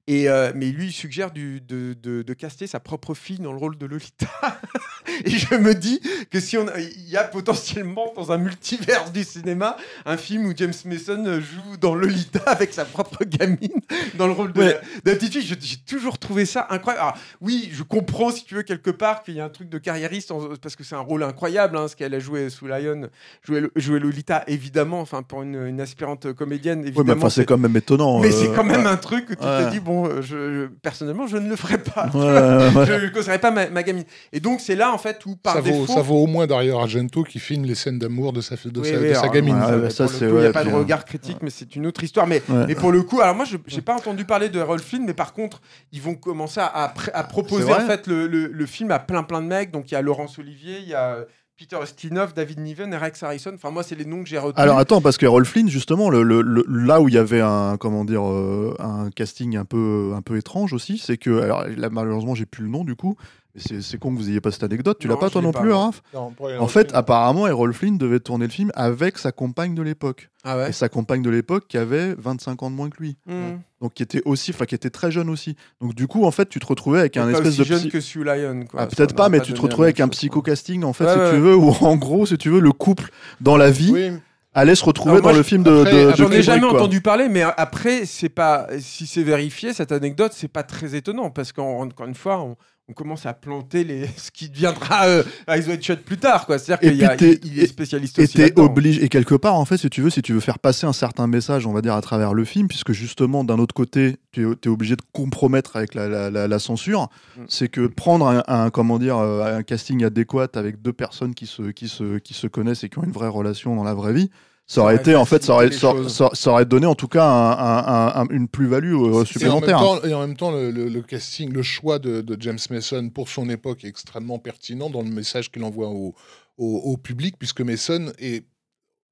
Et, 0.07 0.29
euh, 0.31 0.53
mais 0.55 0.71
lui, 0.71 0.87
il 0.87 0.93
suggère 0.93 1.31
du- 1.33 1.61
de, 1.61 1.95
de- 2.03 2.23
de 2.23 2.33
caster 2.35 2.67
sa 2.67 2.81
propre 2.81 3.13
fille 3.15 3.39
dans 3.39 3.53
le 3.53 3.59
rôle 3.59 3.77
de 3.77 3.85
Lolita. 3.87 4.31
et 5.25 5.31
je 5.31 5.55
me 5.57 5.75
dis 5.75 6.01
que 6.31 6.41
si 6.41 6.57
on, 6.57 6.67
a- 6.69 6.79
il 6.81 7.09
y 7.09 7.17
a 7.17 7.25
potentiellement 7.25 8.13
dans 8.17 8.33
un 8.33 8.39
multivers 8.39 9.11
du 9.11 9.23
cinéma 9.25 9.77
un 10.07 10.17
film 10.17 10.47
où 10.47 10.55
James 10.57 10.73
Mason 10.87 11.41
joue 11.41 11.77
dans 11.77 11.95
Lolita 11.95 12.41
avec 12.47 12.73
sa 12.73 12.85
propre 12.87 13.25
gamine 13.25 13.81
dans 14.15 14.27
le 14.27 14.33
rôle 14.33 14.53
de, 14.53 14.61
Ouais. 14.61 14.67
la, 14.67 14.73
de 15.05 15.11
la 15.11 15.15
petite 15.17 15.33
fille. 15.35 15.57
J'ai 15.61 15.77
toujours 15.79 16.19
trouvé 16.19 16.47
ça 16.47 16.67
incroyable. 16.71 17.03
Alors, 17.03 17.19
oui, 17.43 17.69
je 17.73 17.83
comprends 17.83 18.31
si 18.31 18.45
tu 18.45 18.55
veux 18.55 18.63
quelque 18.63 18.91
part 18.91 19.23
qu'il 19.23 19.35
y 19.35 19.41
a 19.41 19.45
un 19.45 19.51
truc 19.51 19.69
de 19.69 19.79
carriériste 19.79 20.31
en- 20.31 20.55
parce 20.57 20.75
que 20.77 20.85
c'est 20.89 20.95
un 20.95 21.01
rôle 21.01 21.23
incroyable, 21.23 21.77
hein, 21.77 21.89
ce 21.89 21.97
qu'elle 21.97 22.15
a 22.15 22.19
joué 22.19 22.49
sous 22.51 22.67
Lion, 22.67 23.09
jouer, 23.43 23.63
jouer 23.77 23.99
Lolita 23.99 24.45
évidemment, 24.47 25.01
enfin 25.01 25.23
pour 25.23 25.43
une, 25.43 25.67
une 25.67 25.81
aspirante 25.81 26.33
comédienne 26.33 26.81
Oui, 26.81 26.87
évidemment. 26.89 27.07
mais 27.07 27.13
enfin, 27.19 27.31
c'est 27.31 27.45
quand 27.45 27.59
même 27.59 27.77
étonnant. 27.77 28.21
mais 28.21 28.29
euh, 28.29 28.31
c'est 28.33 28.53
quand 28.55 28.65
même 28.65 28.87
un 28.87 28.97
truc 28.97 29.27
que 29.27 29.35
tu 29.35 29.45
ouais. 29.45 29.65
te 29.67 29.71
dis 29.71 29.81
bon, 29.81 30.07
euh, 30.07 30.23
je, 30.23 30.27
je- 30.63 30.67
personnellement, 30.83 31.27
je 31.27 31.37
ne 31.39 31.49
le 31.49 31.57
ferai 31.57 31.79
pas. 31.79 32.09
Ouais, 32.15 32.21
ouais, 32.21 32.75
ouais. 32.81 32.87
Je 32.87 33.05
ne 33.05 33.09
causerai 33.09 33.39
pas 33.39 33.51
ma, 33.51 33.69
ma 33.71 33.83
gamine. 33.83 34.05
Et 34.33 34.41
donc 34.41 34.61
c'est 34.61 34.77
là 34.77 34.93
en 34.93 34.99
fait 34.99 35.25
où 35.27 35.37
par 35.37 35.55
ça, 35.55 35.61
vaut, 35.61 35.71
défaut. 35.81 35.93
ça 35.93 36.03
vaut 36.03 36.23
au 36.23 36.27
moins 36.27 36.47
Dario 36.47 36.79
Argento 36.79 37.23
qui 37.25 37.39
filme 37.39 37.65
les 37.65 37.75
scènes 37.75 37.99
d'amour 37.99 38.33
de 38.33 38.41
sa, 38.41 38.55
de 38.57 38.81
Oui, 38.81 38.89
sa, 38.89 38.99
oui, 39.01 39.09
de 39.09 39.15
sa 39.15 39.21
alors, 39.21 39.33
gamine. 39.33 39.57
ouais, 39.57 39.71
euh, 39.71 39.83
ouais, 39.83 39.91
ça, 39.91 40.07
Il 40.21 40.27
n'y 40.27 40.33
a 40.33 40.35
ouais, 40.35 40.53
pas 40.53 40.65
de 40.65 40.71
euh, 40.71 40.77
regard 40.79 41.05
critique, 41.05 41.39
mais 41.43 41.51
c'est 41.51 41.75
une 41.77 41.87
autre 41.87 42.03
histoire. 42.05 42.27
Mais, 42.27 42.43
Ouais. 42.49 42.65
mais 42.69 42.75
pour 42.75 42.93
le 42.93 43.03
coup, 43.03 43.21
alors 43.21 43.35
moi, 43.35 43.45
je 43.45 43.57
n'ai 43.57 43.81
pas 43.83 43.95
entendu 43.95 44.25
parler 44.25 44.49
de 44.49 44.61
Harold 44.61 44.83
Flynn, 44.83 45.05
mais 45.05 45.15
par 45.15 45.33
contre, 45.33 45.61
ils 45.93 46.01
vont 46.01 46.15
commencer 46.15 46.61
à, 46.61 46.67
à 46.67 46.89
pr- 46.89 47.11
à 47.13 47.25
proposer 47.25 47.73
en 47.73 47.81
fait 47.87 48.07
le, 48.07 48.27
le- 48.27 48.47
le 48.53 48.67
film 48.67 48.91
à 48.93 48.99
plein 48.99 49.23
plein 49.23 49.41
de 49.43 49.47
mecs. 49.47 49.71
Donc 49.71 49.91
il 49.91 49.95
y 49.95 49.97
a 49.97 50.03
Laurence 50.03 50.39
Olivier, 50.39 50.76
il 50.81 50.89
y 50.89 50.95
a 50.95 51.25
Peter 51.57 51.77
Ustinov, 51.83 52.35
David 52.35 52.61
Niven 52.61 52.93
et 52.93 52.99
Rex 52.99 53.23
Harrison. 53.23 53.53
Enfin, 53.55 53.71
moi, 53.71 53.83
c'est 53.83 53.95
les 53.95 54.05
noms 54.05 54.23
que 54.23 54.29
j'ai 54.29 54.39
retenus. 54.39 54.63
Alors 54.63 54.79
attends, 54.79 55.01
parce 55.01 55.17
que 55.17 55.25
Errol 55.25 55.47
Flynn, 55.47 55.69
justement, 55.69 56.11
là 56.11 57.01
où 57.01 57.09
il 57.09 57.15
y 57.15 57.19
avait 57.19 57.41
un, 57.41 57.77
comment 57.79 58.05
dire, 58.05 58.29
euh, 58.29 58.77
un 58.79 59.11
casting 59.11 59.57
un 59.57 59.65
peu, 59.65 60.13
un 60.15 60.21
peu 60.21 60.37
étrange 60.37 60.75
aussi, 60.75 60.99
c'est 60.99 61.17
que, 61.17 61.41
alors 61.41 61.67
là, 61.67 61.89
malheureusement, 61.91 62.35
j'ai 62.35 62.47
plus 62.47 62.65
le 62.65 62.71
nom 62.71 62.85
du 62.85 62.95
coup. 62.95 63.17
C'est 63.59 63.99
con 63.99 64.13
que 64.13 64.19
vous 64.19 64.29
ayez 64.29 64.41
pas 64.41 64.51
cette 64.51 64.63
anecdote. 64.65 64.99
Tu 65.01 65.09
l'as 65.09 65.17
pas 65.17 65.31
toi 65.31 65.41
non 65.43 65.53
pas, 65.53 65.61
plus, 65.61 65.71
non. 65.71 65.77
Araf 65.83 66.03
Non, 66.15 66.33
En 66.61 66.67
fait, 66.69 66.89
film. 66.89 66.99
apparemment, 66.99 67.47
Errol 67.47 67.73
Flynn 67.73 67.97
devait 67.99 68.21
tourner 68.21 68.47
le 68.47 68.51
film 68.53 68.71
avec 68.75 69.19
sa 69.19 69.33
compagne 69.33 69.75
de 69.75 69.83
l'époque. 69.83 70.29
Ah 70.45 70.57
ouais 70.59 70.69
Et 70.69 70.73
sa 70.73 70.89
compagne 70.89 71.23
de 71.23 71.31
l'époque 71.31 71.65
qui 71.69 71.79
avait 71.79 72.15
25 72.19 72.63
ans 72.63 72.71
de 72.71 72.77
moins 72.77 72.91
que 72.91 72.99
lui. 72.99 73.17
Hmm. 73.27 73.59
Donc 73.81 73.95
qui 73.95 74.03
était 74.03 74.23
aussi, 74.25 74.51
enfin 74.53 74.65
qui 74.65 74.75
était 74.75 74.91
très 74.91 75.11
jeune 75.11 75.29
aussi. 75.31 75.57
Donc 75.81 75.95
du 75.95 76.07
coup, 76.07 76.25
en 76.25 76.31
fait, 76.31 76.49
tu 76.49 76.61
te 76.61 76.67
retrouvais 76.67 77.01
avec 77.01 77.17
un 77.17 77.29
espèce 77.31 77.49
aussi 77.49 77.59
de 77.59 77.65
jeune 77.65 77.79
psy- 77.81 77.89
que 77.91 78.01
Sue 78.01 78.25
Lyon. 78.25 78.65
quoi. 78.71 78.83
Ah, 78.83 78.87
peut-être 78.87 79.15
pas, 79.15 79.29
mais 79.29 79.41
tu 79.41 79.53
te 79.55 79.61
retrouvais 79.61 79.87
avec 79.87 80.01
un 80.01 80.09
psycho-casting, 80.09 80.85
en 80.85 80.93
fait, 80.93 81.05
Ouais, 81.05 81.13
si 81.15 81.19
ouais. 81.19 81.31
tu 81.33 81.37
veux, 81.39 81.57
où 81.57 81.71
en 81.81 81.97
gros, 81.97 82.27
si 82.27 82.37
tu 82.39 82.51
veux, 82.51 82.61
le 82.61 82.73
couple 82.73 83.11
dans 83.41 83.57
la 83.57 83.71
vie 83.71 83.91
Oui, 83.93 84.11
allait 84.55 84.75
se 84.75 84.85
retrouver 84.85 85.15
moi, 85.15 85.21
dans 85.23 85.33
je- 85.33 85.37
le 85.39 85.43
film 85.43 85.63
de, 85.63 85.81
après, 85.81 85.93
de, 86.05 86.11
de 86.13 86.17
J'en 86.17 86.31
ai 86.31 86.43
jamais 86.43 86.61
quoi. 86.61 86.75
entendu 86.75 87.01
parler, 87.01 87.29
mais 87.29 87.43
après, 87.43 88.07
c'est 88.07 88.29
pas 88.29 88.67
si 88.81 89.07
c'est 89.07 89.23
vérifié 89.23 89.73
cette 89.73 89.93
anecdote, 89.93 90.33
c'est 90.35 90.49
pas 90.49 90.63
très 90.63 90.95
étonnant 90.95 91.31
parce 91.31 91.53
qu'encore 91.53 92.07
une 92.07 92.15
fois, 92.15 92.41
on, 92.41 92.57
on 92.89 92.93
commence 92.93 93.27
à 93.27 93.35
planter 93.35 93.83
les 93.83 94.07
ce 94.17 94.31
qui 94.31 94.49
deviendra 94.49 95.07
euh, 95.07 95.23
Eyes 95.49 95.67
Wide 95.69 95.83
Shut 95.83 96.05
plus 96.05 96.19
tard. 96.19 96.47
C'est-à-dire 96.49 96.79
qu'il 96.79 97.17
t'es- 97.17 97.41
il, 97.45 97.59
est 97.59 97.67
spécialiste 97.67 98.19
Et 98.21 98.23
aussi. 98.25 98.53
obligé, 98.57 99.05
et 99.05 99.09
quelque 99.09 99.35
part, 99.35 99.55
en 99.57 99.65
fait, 99.65 99.77
si 99.77 99.91
tu 99.91 100.03
veux, 100.03 100.11
si 100.11 100.23
tu 100.23 100.33
veux 100.33 100.41
faire 100.41 100.59
passer 100.61 100.87
un 100.87 100.93
certain 100.93 101.27
message, 101.27 101.67
on 101.67 101.73
va 101.73 101.83
dire, 101.83 101.95
à 101.95 102.01
travers 102.01 102.33
le 102.33 102.45
film, 102.45 102.69
puisque 102.69 102.93
justement, 102.93 103.43
d'un 103.43 103.59
autre 103.59 103.75
côté, 103.75 104.17
tu 104.33 104.43
es, 104.63 104.69
obligé 104.69 104.95
de 104.95 105.03
compromettre 105.13 105.77
avec 105.77 105.95
la, 105.95 106.09
la- 106.09 106.31
la- 106.31 106.47
la 106.49 106.59
censure, 106.59 107.09
Mm. 107.37 107.41
c'est 107.49 107.69
que 107.69 107.87
prendre 107.89 108.29
un, 108.29 108.43
un- 108.47 108.71
comment 108.71 108.99
dire, 108.99 109.19
euh, 109.19 109.57
un 109.59 109.63
casting 109.63 110.05
adéquat 110.05 110.49
avec 110.55 110.81
deux 110.81 110.93
personnes 110.93 111.35
qui 111.35 111.47
se, 111.47 111.71
qui, 111.71 111.89
se, 111.89 112.19
qui 112.19 112.35
se 112.35 112.47
connaissent 112.47 112.85
et 112.85 112.89
qui 112.89 112.99
ont 112.99 113.05
une 113.05 113.11
vraie 113.13 113.29
relation 113.29 113.75
dans 113.75 113.85
la 113.85 113.95
vraie 113.95 114.13
vie, 114.13 114.31
ça 114.67 114.83
aurait 114.83 114.97
été, 114.97 115.15
en 115.15 115.25
fait, 115.25 115.43
ça 115.45 115.55
aurait, 115.55 115.71
facilité 115.71 115.87
ça, 115.87 116.03
les 116.03 116.09
ça- 116.09 116.31
ça 116.35 116.51
aurait 116.51 116.65
donné 116.67 116.87
en 116.87 116.95
tout 116.95 117.09
cas 117.09 117.25
un- 117.25 117.53
un- 117.53 117.87
un- 117.87 118.23
un- 118.23 118.29
une 118.31 118.49
plus-value 118.49 118.95
euh, 118.95 118.99
Et 118.99 119.11
en 119.13 119.17
même 119.19 119.25
supplémentaire. 119.27 119.79
temps, 119.79 120.03
et 120.05 120.13
en 120.13 120.21
même 120.21 120.37
temps, 120.37 120.51
le, 120.51 120.71
le- 120.71 120.89
le 120.89 121.03
casting, 121.03 121.53
le 121.53 121.63
choix 121.63 121.99
de, 121.99 122.21
de 122.21 122.37
James 122.41 122.59
Mason 122.71 123.09
pour 123.11 123.29
son 123.29 123.49
époque 123.49 123.85
est 123.85 123.89
extrêmement 123.89 124.39
pertinent 124.39 124.91
dans 124.91 125.03
le 125.03 125.11
message 125.11 125.51
qu'il 125.53 125.63
envoie 125.63 125.89
au, 125.89 126.15
au- 126.59 126.79
au 126.85 126.97
public, 126.97 127.37
puisque 127.39 127.61
Mason 127.61 128.13
est 128.19 128.45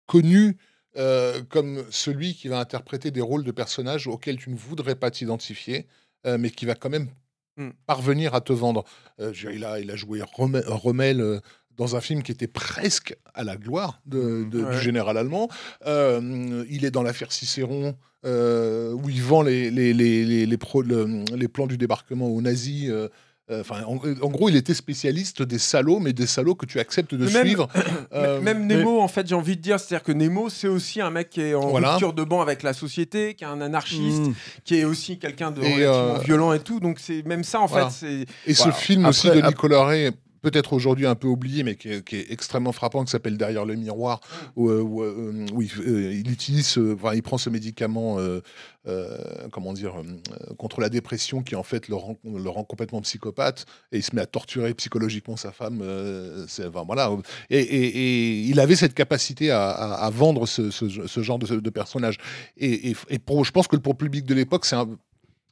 connu 0.07 0.57
euh, 0.97 1.43
comme 1.49 1.83
celui 1.91 2.35
qui 2.35 2.47
va 2.49 2.61
interpréter 2.61 3.11
des 3.11 3.21
rôles 3.21 3.43
de 3.43 3.51
personnages 3.51 4.07
auxquels 4.07 4.37
tu 4.37 4.51
ne 4.51 4.57
voudrais 4.57 4.95
pas 4.95 5.11
t'identifier, 5.11 5.87
euh, 6.25 6.39
mais 6.39 6.51
qui 6.51 6.67
va 6.67 6.75
quand 6.77 6.91
même 6.91 7.09
Mm. 7.57 7.71
parvenir 7.87 8.35
à 8.35 8.41
te 8.41 8.53
vendre. 8.53 8.85
Euh, 9.21 9.33
il, 9.53 9.65
a, 9.65 9.79
il 9.81 9.89
a 9.91 9.95
joué 9.97 10.21
Rommel, 10.23 10.65
Rommel, 10.67 11.21
euh, 11.21 11.39
dans 11.77 11.97
un 11.97 12.01
film 12.01 12.23
qui 12.23 12.33
était 12.33 12.47
presque 12.47 13.17
à 13.35 13.45
la 13.45 13.57
gloire 13.57 14.01
de- 14.07 14.45
de- 14.51 14.63
Ouais. 14.65 14.75
du 14.77 14.81
général 14.81 15.17
allemand. 15.19 15.49
Euh, 15.87 16.65
il 16.71 16.85
est 16.85 16.91
dans 16.91 17.03
l'affaire 17.03 17.33
Cicéron, 17.33 17.97
euh, 18.25 18.93
où 18.93 19.09
il 19.11 19.23
vend 19.23 19.43
les, 19.43 19.71
les, 19.71 19.93
les, 19.93 20.25
les, 20.25 20.47
les 20.47 20.57
pro- 20.57 20.83
le- 20.83 21.25
les 21.35 21.49
plans 21.49 21.67
du 21.67 21.77
débarquement 21.77 22.27
aux 22.29 22.41
nazis. 22.41 22.89
euh, 22.89 23.09
euh, 23.51 23.61
Enfin, 23.61 23.83
en, 23.87 23.97
en 23.97 24.31
gros, 24.31 24.49
il 24.49 24.57
était 24.57 24.73
spécialiste 24.73 25.43
des 25.43 25.59
salauds, 25.59 25.99
mais 26.01 26.15
des 26.15 26.27
salauds 26.27 26.55
que 26.55 26.65
tu 26.65 26.81
acceptes 26.81 27.15
de 27.15 27.27
même- 27.29 27.45
suivre. 27.45 27.69
Euh, 28.15 28.41
Même 28.41 28.67
Nemo, 28.67 29.01
en 29.01 29.09
fait, 29.09 29.27
j'ai 29.27 29.35
envie 29.35 29.57
de 29.57 29.61
dire, 29.61 29.79
c'est-à-dire 29.81 30.05
que 30.05 30.13
Nemo, 30.13 30.49
c'est 30.49 30.69
aussi 30.69 31.01
un 31.03 31.11
mec 31.11 31.29
qui 31.31 31.41
est 31.43 31.55
en 31.55 31.69
Voilà. 31.69 31.91
rupture 31.93 32.13
de 32.15 32.23
banc 32.25 32.41
avec 32.41 32.63
la 32.63 32.73
société, 32.73 33.35
qui 33.35 33.43
est 33.45 33.47
un 33.49 33.61
anarchiste, 33.61 34.29
Mm. 34.29 34.35
qui 34.65 34.77
est 34.79 34.85
aussi 34.85 35.19
quelqu'un 35.19 35.51
de 35.51 35.61
Et, 35.61 35.65
relativement 35.65 36.15
euh, 36.15 36.19
violent 36.21 36.53
et 36.55 36.61
tout. 36.61 36.79
Donc 36.81 36.99
c'est 37.01 37.23
même 37.27 37.43
ça, 37.45 37.61
en 37.61 37.67
Voilà. 37.67 37.91
fait. 37.91 38.27
C'est 38.47 38.51
Et 38.51 38.55
Voilà. 38.55 38.73
ce 38.73 38.79
film 38.81 39.05
aussi 39.07 39.29
de 39.29 39.41
Nicolas 39.47 39.85
Ray, 39.85 40.11
peut-être 40.45 40.73
aujourd'hui 40.73 41.07
un 41.07 41.17
peu 41.17 41.27
oublié, 41.27 41.65
mais 41.65 41.75
qui 41.75 41.89
est, 41.91 42.05
qui 42.07 42.17
est 42.17 42.31
extrêmement 42.31 42.71
frappant, 42.73 43.05
qui 43.05 43.11
s'appelle 43.11 43.37
Derrière 43.37 43.65
le 43.65 43.75
miroir, 43.75 44.21
où, 44.55 44.69
euh, 44.71 44.81
où, 44.81 45.03
euh, 45.03 45.47
où 45.53 45.61
il, 45.63 45.71
euh, 45.81 46.13
il 46.15 46.31
utilise, 46.31 46.79
enfin, 46.95 47.15
il 47.15 47.23
prend 47.23 47.39
ce 47.39 47.51
médicament, 47.51 48.21
euh, 48.21 48.41
euh, 48.87 49.19
comment 49.51 49.73
dire, 49.73 49.95
euh, 49.99 50.55
contre 50.57 50.81
la 50.81 50.89
dépression, 50.89 51.43
qui 51.43 51.57
en 51.57 51.63
fait 51.65 51.89
le 51.89 51.97
rend, 51.97 52.17
le 52.25 52.49
rend 52.49 52.63
complètement 52.65 53.01
psychopathe, 53.01 53.67
et 53.91 53.97
il 53.97 54.03
se 54.05 54.15
met 54.15 54.23
à 54.23 54.27
torturer 54.27 54.73
psychologiquement 54.75 55.37
sa 55.37 55.51
femme. 55.51 55.83
enfin, 55.83 56.83
voilà. 56.87 57.11
Et, 57.51 57.59
et- 57.59 57.99
et 57.99 58.41
il 58.43 58.61
avait 58.61 58.77
cette 58.77 58.95
capacité 58.95 59.51
à, 59.51 59.71
à- 59.71 60.05
à 60.07 60.11
vendre 60.11 60.47
ce, 60.47 60.71
ce- 60.71 60.89
ce 61.07 61.21
genre 61.23 61.39
de, 61.39 61.47
de 61.61 61.71
personnage. 61.71 62.19
Et, 62.57 62.91
et- 62.91 62.97
et 63.09 63.19
pour, 63.19 63.45
je 63.45 63.51
pense 63.53 63.67
que 63.67 63.77
pour 63.77 63.95
le 63.95 63.99
public 63.99 64.25
de 64.27 64.35
l'époque, 64.35 64.65
c'est 64.67 64.77
un, 64.77 64.89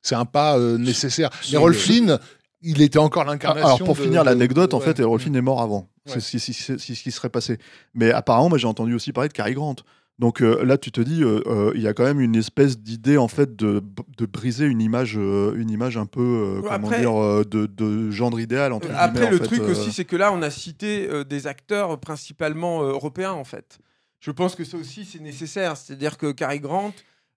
c'est 0.02 0.14
un 0.14 0.24
pas 0.26 0.58
euh, 0.58 0.78
nécessaire. 0.78 1.30
Mais 1.52 1.58
Rolf 1.58 1.78
Flynn, 1.78 2.18
il 2.62 2.80
était 2.82 2.98
encore 2.98 3.24
l'incarnation. 3.24 3.66
Alors 3.66 3.78
pour 3.84 3.94
de- 3.96 4.00
finir 4.02 4.24
l'anecdote, 4.24 4.74
en 4.74 4.78
ouais. 4.78 4.84
fait, 4.84 5.00
Errol 5.00 5.18
Flynn 5.20 5.36
est 5.36 5.40
mort 5.42 5.60
avant. 5.62 5.88
Ouais. 6.06 6.14
C'est 6.14 6.20
ce 6.20 6.30
qui- 6.30 6.40
c'est- 6.40 6.52
c'est- 6.52 6.78
c'est 6.78 6.94
ce 6.94 7.02
qui 7.02 7.10
serait 7.10 7.28
passé. 7.30 7.58
Mais 7.94 8.10
apparemment, 8.12 8.48
moi 8.50 8.58
j'ai 8.58 8.66
entendu 8.66 8.94
aussi 8.94 9.12
parler 9.12 9.28
de 9.28 9.32
Cary 9.34 9.54
Grant. 9.54 9.76
Donc 10.18 10.42
euh, 10.42 10.62
là, 10.64 10.76
tu 10.78 10.92
te 10.92 11.00
dis, 11.00 11.22
euh, 11.24 11.40
euh, 11.46 11.72
il 11.74 11.80
y 11.80 11.88
a 11.88 11.94
quand 11.94 12.04
même 12.04 12.20
une 12.20 12.36
espèce 12.36 12.78
d'idée 12.78 13.16
en 13.16 13.28
fait 13.28 13.56
de, 13.56 13.82
de 14.18 14.26
briser 14.26 14.66
une 14.66 14.80
image, 14.80 15.14
euh, 15.16 15.54
une 15.56 15.70
image 15.70 15.96
un 15.96 16.06
peu, 16.06 16.20
euh, 16.20 16.60
comment 16.62 16.70
après- 16.88 17.00
dire, 17.00 17.20
euh, 17.20 17.44
de, 17.44 17.66
de 17.66 18.10
gendre 18.10 18.38
idéal 18.38 18.72
entre 18.72 18.88
Après, 18.94 19.26
en 19.26 19.30
le 19.30 19.38
fait, 19.38 19.44
truc 19.44 19.60
euh, 19.62 19.70
aussi, 19.72 19.90
c'est 19.90 20.04
que 20.04 20.14
là, 20.16 20.30
on 20.32 20.42
a 20.42 20.50
cité 20.50 21.08
euh, 21.10 21.24
des 21.24 21.46
acteurs 21.46 21.98
principalement 21.98 22.82
euh, 22.82 22.90
européens, 22.92 23.32
en 23.32 23.44
fait. 23.44 23.78
Je 24.20 24.30
pense 24.30 24.54
que 24.54 24.64
ça 24.64 24.76
aussi, 24.76 25.04
c'est 25.04 25.18
nécessaire. 25.20 25.76
C'est-à-dire 25.76 26.16
que 26.18 26.30
Cary 26.30 26.60
Grant, 26.60 26.92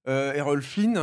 euh, 0.08 0.34
Errol 0.34 0.62
Flynn, 0.62 1.00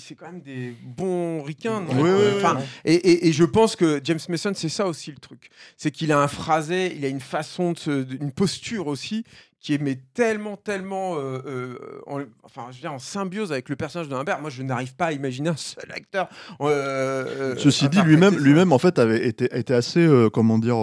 c'est 0.00 0.14
quand 0.14 0.26
même 0.26 0.40
des 0.40 0.74
bons 0.82 1.42
ricains. 1.42 1.84
Oui, 1.88 1.96
oui, 2.00 2.10
oui, 2.36 2.62
et, 2.84 2.94
et- 2.94 3.28
et 3.28 3.32
je 3.32 3.44
pense 3.44 3.76
que 3.76 4.00
James 4.04 4.18
Mason, 4.28 4.52
c'est 4.54 4.68
ça 4.68 4.86
aussi 4.86 5.10
le 5.10 5.18
truc. 5.18 5.50
C'est 5.76 5.90
qu'il 5.90 6.12
a 6.12 6.18
un 6.20 6.28
phrasé, 6.28 6.94
il 6.96 7.04
a 7.04 7.08
une 7.08 7.20
façon, 7.20 7.72
de 7.72 7.78
se- 7.78 8.06
une 8.20 8.32
posture 8.32 8.86
aussi 8.86 9.24
qui 9.60 9.74
est 9.74 9.78
mais 9.82 9.98
tellement, 10.14 10.56
tellement, 10.56 11.16
euh, 11.16 11.42
euh, 11.46 11.78
en, 12.06 12.20
enfin, 12.44 12.66
je 12.70 12.76
veux 12.76 12.80
dire, 12.82 12.92
en 12.92 13.00
symbiose 13.00 13.50
avec 13.50 13.68
le 13.68 13.74
personnage 13.74 14.08
de 14.08 14.14
Humbert. 14.14 14.40
Moi, 14.40 14.50
je 14.50 14.62
n'arrive 14.62 14.94
pas 14.94 15.06
à 15.06 15.12
imaginer 15.12 15.48
un 15.48 15.56
seul 15.56 15.90
acteur. 15.92 16.28
euh, 16.60 17.56
Ceci 17.58 17.88
dit, 17.88 18.00
lui-même, 18.02 18.36
lui-même 18.38 18.72
en 18.72 18.78
fait, 18.78 19.00
avait 19.00 19.26
été, 19.26 19.48
était 19.58 19.74
assez, 19.74 20.08
comment 20.32 20.58
dire, 20.58 20.76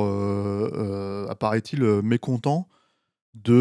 apparaît-il, 1.30 1.84
mécontent 2.03 2.68
de, 3.44 3.54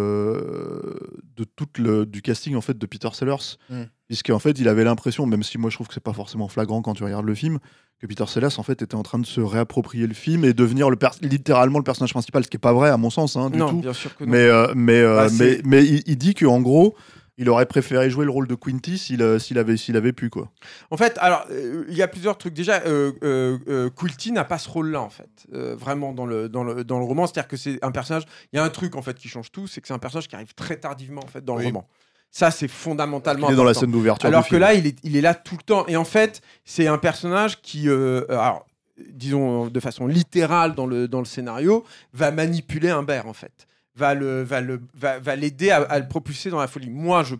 euh, 0.00 0.94
de 1.36 1.44
tout 1.44 1.66
le 1.78 2.06
du 2.06 2.22
casting 2.22 2.54
en 2.56 2.60
fait 2.60 2.76
de 2.78 2.86
Peter 2.86 3.08
Sellers, 3.12 3.56
Mm. 3.70 3.82
puisqu'en 4.08 4.38
fait, 4.38 4.58
il 4.58 4.68
avait 4.68 4.84
l'impression, 4.84 5.26
même 5.26 5.42
si 5.42 5.58
moi 5.58 5.70
je 5.70 5.76
trouve 5.76 5.88
que 5.88 5.94
c'est 5.94 6.02
pas 6.02 6.12
forcément 6.12 6.48
flagrant 6.48 6.82
quand 6.82 6.94
tu 6.94 7.04
regardes 7.04 7.24
le 7.26 7.34
film, 7.34 7.58
que 8.00 8.06
Peter 8.06 8.24
Sellers 8.26 8.58
en 8.58 8.62
fait 8.62 8.82
était 8.82 8.94
en 8.94 9.02
train 9.02 9.18
de 9.18 9.26
se 9.26 9.40
réapproprier 9.40 10.06
le 10.06 10.14
film 10.14 10.44
et 10.44 10.52
devenir 10.54 10.90
le 10.90 10.96
littéralement 11.22 11.78
le 11.78 11.84
personnage 11.84 12.12
principal, 12.12 12.44
ce 12.44 12.48
qui 12.50 12.56
est 12.56 12.58
pas 12.60 12.72
vrai 12.72 12.90
à 12.90 12.96
mon 12.96 13.10
sens, 13.10 13.36
hein, 13.36 13.50
du 13.50 13.58
non, 13.58 13.70
tout. 13.70 13.80
bien 13.80 13.92
sûr 13.92 14.16
que 14.16 14.24
non. 14.24 14.30
Mais, 14.30 14.38
euh, 14.48 14.72
mais, 14.74 15.00
euh, 15.00 15.16
Bah, 15.26 15.32
mais, 15.38 15.60
mais 15.64 15.84
il, 15.86 16.02
il 16.06 16.16
dit 16.16 16.34
qu'en 16.34 16.60
gros, 16.60 16.94
il 17.40 17.48
aurait 17.48 17.64
préféré 17.64 18.10
jouer 18.10 18.26
le 18.26 18.30
rôle 18.30 18.46
de 18.46 18.54
Quinty 18.54 18.98
s'il 18.98 19.22
euh, 19.22 19.38
avait, 19.56 20.12
pu. 20.12 20.28
Quoi. 20.28 20.50
En 20.90 20.98
fait, 20.98 21.16
alors, 21.20 21.46
euh, 21.50 21.86
il 21.88 21.96
y 21.96 22.02
a 22.02 22.06
plusieurs 22.06 22.36
trucs. 22.36 22.52
Déjà, 22.52 22.82
euh, 22.84 23.88
Quilty 23.96 24.30
n'a 24.30 24.44
pas 24.44 24.58
ce 24.58 24.68
rôle-là, 24.68 25.00
en 25.00 25.08
fait, 25.08 25.46
vraiment 25.50 26.12
dans 26.12 26.26
le, 26.26 26.50
dans 26.50 26.62
le, 26.62 26.84
dans 26.84 26.98
le 26.98 27.04
roman. 27.04 27.26
C'est-à-dire 27.26 27.48
que 27.48 27.56
c'est 27.56 27.82
un 27.82 27.92
personnage. 27.92 28.24
Il 28.52 28.56
y 28.56 28.58
a 28.58 28.62
un 28.62 28.68
truc, 28.68 28.94
en 28.94 29.00
fait, 29.00 29.16
qui 29.16 29.28
change 29.28 29.50
tout, 29.50 29.66
c'est 29.66 29.80
que 29.80 29.88
c'est 29.88 29.94
un 29.94 29.98
personnage 29.98 30.28
qui 30.28 30.36
arrive 30.36 30.52
très 30.54 30.76
tardivement, 30.76 31.22
en 31.24 31.28
fait, 31.28 31.42
dans 31.42 31.56
Oui. 31.56 31.62
le 31.62 31.68
roman. 31.68 31.88
Ça, 32.30 32.50
c'est 32.50 32.68
fondamentalement. 32.68 33.48
Il 33.48 33.54
est 33.54 33.56
dans 33.56 33.64
la 33.64 33.74
scène 33.74 33.90
d'ouverture. 33.90 34.28
Alors 34.28 34.42
que 34.44 34.48
film. 34.50 34.60
là, 34.60 34.74
il 34.74 34.86
est, 34.86 34.98
il 35.02 35.16
est 35.16 35.22
là 35.22 35.34
tout 35.34 35.56
le 35.56 35.62
temps. 35.62 35.86
Et 35.88 35.96
en 35.96 36.04
fait, 36.04 36.42
c'est 36.66 36.86
un 36.86 36.98
personnage 36.98 37.62
qui, 37.62 37.88
euh, 37.88 38.24
alors, 38.28 38.66
disons 39.08 39.66
de 39.68 39.80
façon 39.80 40.06
littérale 40.06 40.74
dans 40.74 40.86
le, 40.86 41.08
dans 41.08 41.20
le 41.20 41.24
scénario, 41.24 41.84
va 42.12 42.30
manipuler 42.32 42.90
Humbert, 42.90 43.26
en 43.26 43.32
fait. 43.32 43.66
Va 43.96 44.14
le, 44.14 44.42
va 44.42 44.60
le, 44.60 44.80
va, 44.94 45.18
va 45.18 45.36
l'aider 45.36 45.70
à, 45.70 45.98
le 45.98 46.08
propulser 46.08 46.50
dans 46.50 46.60
la 46.60 46.68
folie. 46.68 46.90
Moi, 46.90 47.24
je, 47.24 47.34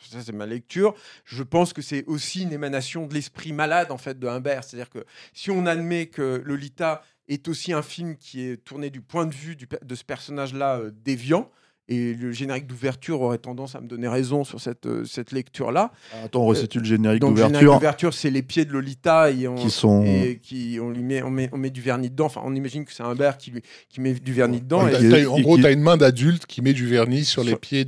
ça 0.00 0.20
c'est 0.22 0.32
ma 0.32 0.46
lecture. 0.46 0.94
Je 1.24 1.42
pense 1.42 1.72
que 1.72 1.82
c'est 1.82 2.04
aussi 2.06 2.42
une 2.42 2.52
émanation 2.52 3.06
de 3.06 3.14
l'esprit 3.14 3.52
malade, 3.52 3.90
en 3.90 3.98
fait, 3.98 4.18
de 4.18 4.26
Humbert. 4.26 4.64
C'est-à-dire 4.64 4.90
que 4.90 5.04
si 5.32 5.50
on 5.50 5.66
admet 5.66 6.06
que 6.06 6.42
Lolita 6.44 7.02
est 7.28 7.48
aussi 7.48 7.72
un 7.72 7.82
film 7.82 8.16
qui 8.16 8.42
est 8.42 8.62
tourné 8.62 8.90
du 8.90 9.00
point 9.00 9.26
de 9.26 9.34
vue 9.34 9.56
de 9.56 9.94
ce 9.94 10.04
personnage-là 10.04 10.76
euh, 10.76 10.90
déviant, 10.92 11.50
et 11.88 12.14
le 12.14 12.32
générique 12.32 12.66
d'ouverture 12.66 13.20
aurait 13.20 13.38
tendance 13.38 13.74
à 13.74 13.80
me 13.80 13.86
donner 13.88 14.08
raison 14.08 14.42
sur 14.44 14.60
cette, 14.60 14.86
euh, 14.86 15.04
cette 15.04 15.32
lecture-là. 15.32 15.92
Attends, 16.24 16.42
on 16.42 16.46
resitue 16.46 16.78
le 16.78 16.84
générique 16.84 17.20
Donc, 17.20 17.32
le 17.32 17.36
générique 17.36 17.52
d'ouverture 17.60 17.74
d'ouverture, 17.78 18.14
c'est 18.14 18.30
les 18.30 18.42
pieds 18.42 18.64
de 18.64 18.72
Lolita 18.72 19.30
et 19.30 19.46
on, 19.48 19.54
qui 19.56 19.70
sont. 19.70 20.02
et 20.04 20.40
qui, 20.42 20.78
on 20.80 20.90
lui 20.90 21.02
met, 21.02 21.22
on 21.22 21.30
met, 21.30 21.50
on 21.52 21.58
met 21.58 21.70
du 21.70 21.82
vernis 21.82 22.08
dedans. 22.10 22.26
Enfin, 22.26 22.40
on 22.44 22.54
imagine 22.54 22.84
que 22.86 22.92
c'est 22.92 23.02
Humbert 23.02 23.36
qui, 23.36 23.50
lui, 23.50 23.62
qui 23.90 24.00
met 24.00 24.14
du 24.14 24.32
vernis 24.32 24.60
dedans. 24.60 24.84
Ouais, 24.84 24.90
et- 24.90 24.92
T'as- 25.10 25.18
et- 25.18 25.24
t'as- 25.24 25.30
en 25.30 25.40
gros, 25.40 25.58
tu 25.58 25.66
as 25.66 25.72
une 25.72 25.80
main 25.82 25.96
d'adulte 25.98 26.46
qui 26.46 26.62
met 26.62 26.72
du 26.72 26.86
vernis 26.86 27.24
sur 27.24 27.44
les 27.44 27.56
pieds 27.56 27.84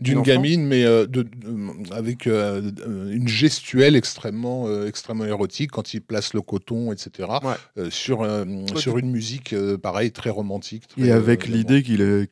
d'une 0.00 0.22
gamine, 0.22 0.64
mais 0.66 0.84
euh, 0.84 1.06
de, 1.06 1.22
de- 1.22 1.92
avec 1.92 2.26
euh, 2.26 2.70
euh, 2.86 3.10
une 3.12 3.28
gestuelle 3.28 3.96
extrêmement, 3.96 4.66
euh, 4.66 4.86
extrêmement 4.88 5.24
érotique 5.26 5.70
quand 5.72 5.92
il 5.94 6.00
place 6.00 6.32
le 6.34 6.40
coton, 6.40 6.92
etc. 6.92 7.28
Ouais. 7.42 7.52
euh, 7.78 7.90
sur, 7.90 8.22
euh, 8.22 8.44
sur 8.76 8.98
une 8.98 9.10
musique, 9.10 9.52
euh, 9.52 9.76
pareil, 9.76 10.10
très 10.10 10.30
romantique. 10.30 10.86
très, 10.88 11.02
Et 11.06 11.10
avec 11.12 11.48
euh, 11.48 11.52
l'idée 11.52 11.82
qu'il 11.82 12.00
est, 12.00 12.28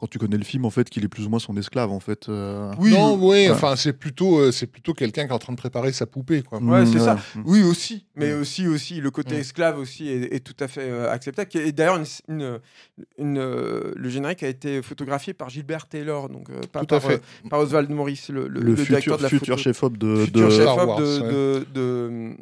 quand 0.00 0.08
tu 0.08 0.18
connais 0.18 0.36
le 0.36 0.44
film, 0.44 0.64
en 0.64 0.70
fait, 0.70 0.90
qu'il 0.90 1.04
est 1.04 1.08
plus 1.08 1.24
ou 1.24 1.28
moins 1.30 1.38
son 1.38 1.56
esclave, 1.56 1.90
en 1.92 2.00
fait. 2.00 2.28
euh. 2.28 2.72
Oui, 2.78 2.90
non, 2.90 3.14
oui, 3.14 3.28
ouais. 3.46 3.50
enfin, 3.50 3.76
c'est 3.76 3.92
plutôt, 3.92 4.38
euh, 4.38 4.50
c'est 4.52 4.66
plutôt 4.66 4.92
quelqu'un 4.92 5.22
qui 5.24 5.30
est 5.30 5.34
en 5.34 5.38
train 5.38 5.52
de 5.52 5.58
préparer 5.58 5.92
sa 5.92 6.04
poupée, 6.04 6.42
quoi. 6.42 6.58
Ouais, 6.60 6.82
Mm, 6.82 6.86
c'est 6.92 6.98
ça. 6.98 7.14
Mm. 7.36 7.42
Oui, 7.46 7.62
aussi, 7.62 8.04
mais 8.16 8.34
Mm. 8.34 8.40
aussi, 8.40 8.66
aussi, 8.66 9.00
le 9.00 9.10
côté 9.12 9.36
Mm. 9.36 9.40
esclave 9.40 9.78
aussi 9.78 10.08
est, 10.08 10.34
est 10.34 10.40
tout 10.40 10.56
à 10.58 10.66
fait 10.68 10.82
euh, 10.82 11.10
acceptable. 11.10 11.48
Et 11.54 11.70
d'ailleurs, 11.72 11.96
une, 11.96 12.04
une- 12.28 12.58
une, 13.18 13.38
euh, 13.38 13.92
le 13.94 14.08
générique 14.08 14.42
a 14.42 14.48
été 14.48 14.82
photographié 14.82 15.32
par 15.32 15.48
Gilbert 15.48 15.86
Taylor, 15.86 16.28
donc 16.28 16.50
euh, 16.50 16.60
pas 16.72 16.80
Tout 16.84 16.94
à 16.96 17.00
par, 17.00 17.10
fait. 17.10 17.22
euh, 17.44 17.48
par 17.48 17.60
Oswald 17.60 17.88
Morris, 17.90 18.26
le, 18.30 18.48
le- 18.48 18.60
Le, 18.60 18.74
le 18.74 18.74
directeur 18.74 18.98
futur, 18.98 19.16
de 19.18 19.22
la 19.22 19.28
futur 19.28 19.54
photo. 19.56 19.62
chef-op 19.62 19.96
de, 19.96 20.26
de 20.26 20.50
Star 20.50 20.76
Wars, 20.88 20.98
de, 20.98 21.04
ouais. 21.04 21.28
de, 21.32 21.66
de, 21.72 22.32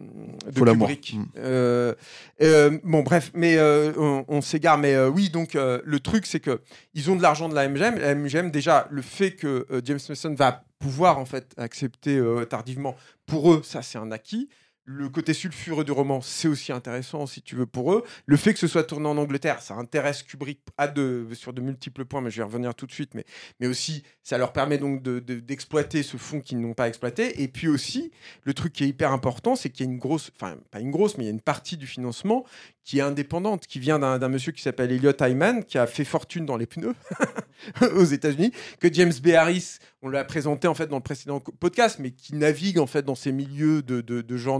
de. 0.53 0.64
Kubrick. 0.72 1.14
Mm. 1.16 1.24
Euh, 1.38 1.94
euh, 2.42 2.78
bon, 2.82 3.03
bref, 3.03 3.30
mais 3.34 3.57
euh, 3.59 3.92
on, 3.98 4.24
on 4.28 4.40
s'égare. 4.40 4.78
Mais 4.78 4.94
euh, 4.94 5.09
oui, 5.11 5.28
donc 5.28 5.55
euh, 5.55 5.80
le 5.84 6.00
truc, 6.00 6.24
c'est 6.26 6.40
que 6.40 6.61
ils 6.94 7.11
ont 7.11 7.16
de 7.16 7.22
l'argent 7.22 7.42
de 7.53 7.57
la 7.57 7.68
MGM. 7.68 7.98
La 7.98 8.14
MGM, 8.14 8.50
déjà, 8.50 8.88
le 8.90 9.03
fait 9.03 9.32
que 9.32 9.66
euh, 9.70 9.80
James 9.84 10.00
Mason 10.09 10.34
va 10.34 10.64
pouvoir 10.78 11.18
en 11.18 11.24
fait 11.24 11.55
accepter 11.57 12.16
euh, 12.16 12.44
tardivement, 12.44 12.96
pour 13.26 13.53
eux, 13.53 13.62
ça 13.64 13.82
c'est 13.82 13.98
un 13.98 14.11
acquis. 14.11 14.48
Le 14.85 15.09
côté 15.09 15.33
sulfureux 15.33 15.85
du 15.85 15.93
roman, 15.93 16.20
c'est 16.20 16.49
aussi 16.49 16.72
intéressant, 16.72 17.26
si 17.26 17.41
tu 17.41 17.55
veux, 17.55 17.66
pour 17.66 17.93
eux. 17.93 18.03
Le 18.26 18.37
fait 18.37 18.53
que 18.53 18.59
ce 18.59 18.66
soit 18.66 18.83
tourné 18.83 19.07
en 19.09 19.16
Angleterre, 19.16 19.62
ça 19.62 19.74
intéresse 19.74 20.24
Kubrick 20.24 20.59
à 20.76 20.89
de, 20.89 21.28
sur 21.35 21.53
de 21.53 21.61
multiples 21.61 22.05
points, 22.05 22.20
mais 22.20 22.30
je 22.33 22.39
vais 22.39 22.43
y 22.43 22.45
revenir 22.47 22.74
tout 22.74 22.87
de 22.89 22.93
suite. 22.93 23.14
Mais, 23.14 23.24
mais 23.61 23.68
aussi, 23.68 24.03
ça 24.24 24.39
leur 24.39 24.53
permet 24.53 24.78
donc 24.78 25.01
de- 25.01 25.20
de- 25.20 25.39
d'exploiter 25.39 26.03
ce 26.03 26.16
fonds 26.16 26.41
qu'ils 26.41 26.61
n'ont 26.61 26.74
pas 26.74 26.89
exploité. 26.89 27.43
Et 27.43 27.47
puis 27.47 27.68
aussi, 27.68 28.11
le 28.43 28.55
truc 28.55 28.72
qui 28.72 28.83
est 28.83 28.89
hyper 28.89 29.12
important, 29.12 29.55
c'est 29.55 29.70
qu'il 29.70 29.87
y 29.87 29.89
a 29.89 29.93
une 29.93 29.99
grosse, 30.01 30.33
enfin, 30.35 30.57
pas 30.72 30.80
une 30.80 30.91
grosse, 30.91 31.16
mais 31.16 31.22
il 31.24 31.26
y 31.28 31.30
a 31.30 31.33
une 31.35 31.41
partie 31.41 31.76
du 31.76 31.87
financement 31.87 32.45
qui 32.85 32.99
est 32.99 33.03
indépendante, 33.03 33.68
qui 33.68 33.78
vient 33.78 34.01
d'un 34.01 34.28
monsieur 34.28 34.51
qui 34.51 34.61
s'appelle 34.62 34.91
Elliot 34.91 35.12
Hyman, 35.20 35.62
qui 35.64 35.78
a 35.78 35.87
fait 35.87 36.05
fortune 36.05 36.45
dans 36.45 36.57
les 36.57 36.66
pneus 36.66 36.97
aux 37.95 38.05
États-Unis, 38.05 38.51
que 38.80 38.93
James 38.93 39.12
B. 39.22 39.28
Harris, 39.28 39.78
on 40.03 40.09
l'a 40.09 40.24
présenté 40.24 40.66
en 40.66 40.74
fait 40.74 40.89
dans 40.89 40.97
le 40.97 41.03
précédent 41.03 41.39
podcast, 41.39 41.99
mais 42.01 42.11
qui 42.11 42.35
navigue 42.35 42.80
en 42.80 42.89
fait 42.89 43.03
dans 43.05 43.14
ces 43.14 43.30
milieux 43.30 43.83
de, 43.83 44.01
de, 44.01 44.20
de 44.20 44.37
gens 44.37 44.59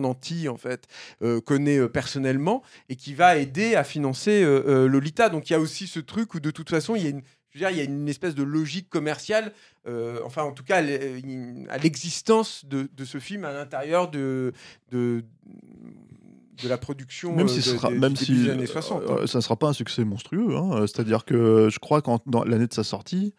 en 0.49 0.57
fait, 0.57 0.87
euh, 1.23 1.41
connaît 1.41 1.79
euh, 1.79 1.89
personnellement 1.89 2.63
et 2.89 2.97
qui 2.97 3.15
va 3.15 3.37
aider 3.37 3.75
à 3.75 3.85
financer 3.85 4.43
euh, 4.45 4.87
Lolita. 4.89 5.29
Donc 5.29 5.51
il 5.51 5.53
y 5.53 5.57
a 5.57 5.61
aussi 5.61 5.87
ce 5.87 6.01
truc 6.01 6.35
où 6.35 6.41
de 6.41 6.51
toute 6.51 6.71
façon 6.71 6.95
il 6.97 7.03
y 7.03 7.07
a 7.07 7.11
une 7.11 7.23
je 7.55 7.59
veux 7.59 7.67
dire, 7.67 7.71
il 7.71 7.77
y 7.77 7.81
a 7.83 7.85
une 7.85 8.09
espèce 8.09 8.35
de 8.35 8.43
logique 8.43 8.89
commerciale, 8.89 9.53
euh, 9.87 10.19
enfin 10.25 10.43
en 10.43 10.53
tout 10.53 10.65
cas 10.65 10.77
à 10.79 10.81
l'e- 10.81 11.67
à 11.69 11.77
l'existence 11.77 12.65
de, 12.65 12.89
de 12.97 13.05
ce 13.05 13.19
film 13.19 13.45
à 13.45 13.53
l'intérieur 13.53 14.11
de, 14.11 14.55
de, 14.91 15.23
de 16.63 16.69
la 16.69 16.79
production 16.79 17.35
Même 17.37 17.49
si, 17.49 17.57
de- 17.57 17.61
sera, 17.63 17.91
même 17.91 18.17
si 18.17 18.33
des 18.33 18.49
années 18.51 18.67
60. 18.67 19.03
hein. 19.07 19.27
ça 19.27 19.41
sera 19.43 19.57
pas 19.57 19.69
un 19.69 19.73
succès 19.75 20.03
monstrueux, 20.05 20.57
hein. 20.57 20.87
C'est-à-dire 20.87 21.27
que 21.27 21.69
je 21.71 21.79
crois 21.79 22.01
qu'en 22.03 22.23
l'année 22.47 22.67
de 22.67 22.73
sa 22.73 22.85
sortie, 22.85 23.35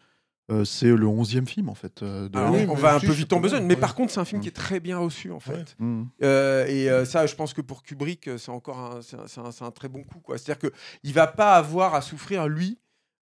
euh, 0.50 0.64
c'est 0.64 0.86
le 0.88 1.06
11e 1.06 1.46
film 1.46 1.68
en 1.68 1.74
fait. 1.74 2.02
euh, 2.02 2.28
de- 2.28 2.38
oui, 2.38 2.66
on 2.68 2.74
va 2.74 2.94
un 2.94 3.00
peu 3.00 3.12
vite 3.12 3.32
en 3.32 3.40
besogne, 3.40 3.64
mais 3.64 3.76
par 3.76 3.94
contre 3.94 4.12
c'est 4.12 4.20
un 4.20 4.24
film 4.24 4.40
Mm. 4.40 4.42
qui 4.42 4.48
est 4.48 4.52
très 4.52 4.78
bien 4.80 4.98
reçu 4.98 5.30
en 5.32 5.40
fait. 5.40 5.52
Ouais. 5.80 5.86
Mm. 5.86 6.08
Euh, 6.22 6.66
et 6.66 7.04
ça, 7.06 7.26
je 7.26 7.34
pense 7.34 7.54
que 7.54 7.60
pour 7.62 7.82
Kubrick, 7.82 8.28
c'est 8.38 8.50
encore 8.50 8.78
un, 8.78 9.70
très 9.70 9.88
bon 9.88 10.02
coup. 10.04 10.20
quoi. 10.20 10.36
C'est-à-dire 10.38 10.70
qu'il 10.70 11.12
va 11.14 11.26
pas 11.26 11.54
avoir 11.54 11.94
à 11.94 12.02
souffrir, 12.02 12.46
lui, 12.48 12.78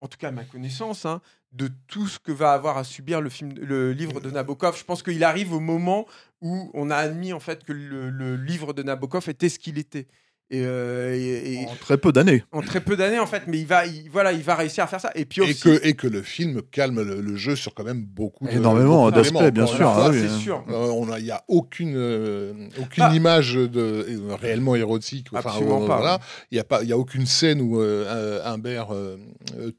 en 0.02 0.08
tout 0.08 0.18
cas 0.18 0.28
à 0.28 0.32
ma 0.32 0.44
connaissance, 0.44 1.06
hein, 1.06 1.20
de 1.52 1.70
tout 1.88 2.06
ce 2.06 2.18
que 2.18 2.32
va 2.32 2.52
avoir 2.52 2.76
à 2.76 2.84
subir 2.84 3.22
le, 3.22 3.30
film, 3.30 3.54
le 3.54 3.92
livre 3.92 4.20
de 4.20 4.30
Nabokov. 4.30 4.76
Je 4.78 4.84
pense 4.84 5.02
qu'il 5.02 5.24
arrive 5.24 5.54
au 5.54 5.60
moment 5.60 6.06
où 6.42 6.70
on 6.74 6.90
a 6.90 6.96
admis 6.96 7.32
en 7.32 7.40
fait 7.40 7.64
que 7.64 7.72
le, 7.72 8.10
le 8.10 8.36
livre 8.36 8.74
de 8.74 8.82
Nabokov 8.82 9.28
était 9.30 9.48
ce 9.48 9.58
qu'il 9.58 9.78
était. 9.78 10.06
Et, 10.48 10.62
euh, 10.64 11.12
et- 11.16 11.54
et 11.62 11.66
En 11.66 11.74
très 11.74 11.98
peu 11.98 12.12
d'années. 12.12 12.44
en 12.52 12.62
très 12.62 12.80
peu 12.80 12.96
d'années 12.96 13.18
en 13.18 13.26
fait, 13.26 13.42
mais 13.48 13.58
il 13.58 13.66
va, 13.66 13.84
il- 13.84 14.08
voilà, 14.10 14.30
il 14.32 14.42
va 14.42 14.54
réussir 14.54 14.84
à 14.84 14.86
faire 14.86 15.00
ça. 15.00 15.10
Et 15.16 15.24
puis 15.24 15.40
Et 15.40 15.44
aussi, 15.50 15.60
que, 15.60 15.80
et 15.84 15.94
que 15.94 16.06
le 16.06 16.22
film 16.22 16.62
calme 16.70 17.02
le, 17.02 17.20
le 17.20 17.36
jeu 17.36 17.56
sur 17.56 17.74
quand 17.74 17.82
même 17.82 18.04
beaucoup 18.04 18.46
Énormément 18.48 19.10
d'aspects, 19.10 19.42
bien 19.52 19.66
sûr, 19.66 19.88
ah 19.88 20.08
oui, 20.10 20.18
c'est 20.20 20.28
hein. 20.32 20.38
sûr. 20.38 20.64
Euh, 20.70 20.86
on 20.94 21.10
a- 21.10 21.18
Il 21.18 21.24
n'y 21.24 21.32
a 21.32 21.42
aucune, 21.48 21.94
euh, 21.96 22.52
aucune 22.80 23.02
Ah. 23.02 23.12
image 23.14 23.54
de, 23.54 23.68
euh, 23.80 24.36
réellement 24.40 24.76
érotique. 24.76 25.26
Enfin, 25.32 25.48
Absolument 25.50 25.82
euh, 25.82 25.86
pas, 25.88 25.96
voilà. 25.96 26.18
Il 26.52 26.54
n'y 26.54 26.60
a, 26.60 26.64
pas- 26.64 26.82
il 26.84 26.88
y 26.88 26.92
a 26.92 26.98
aucune 26.98 27.26
scène 27.26 27.60
où 27.60 27.80
euh, 27.80 28.40
Humbert 28.44 28.88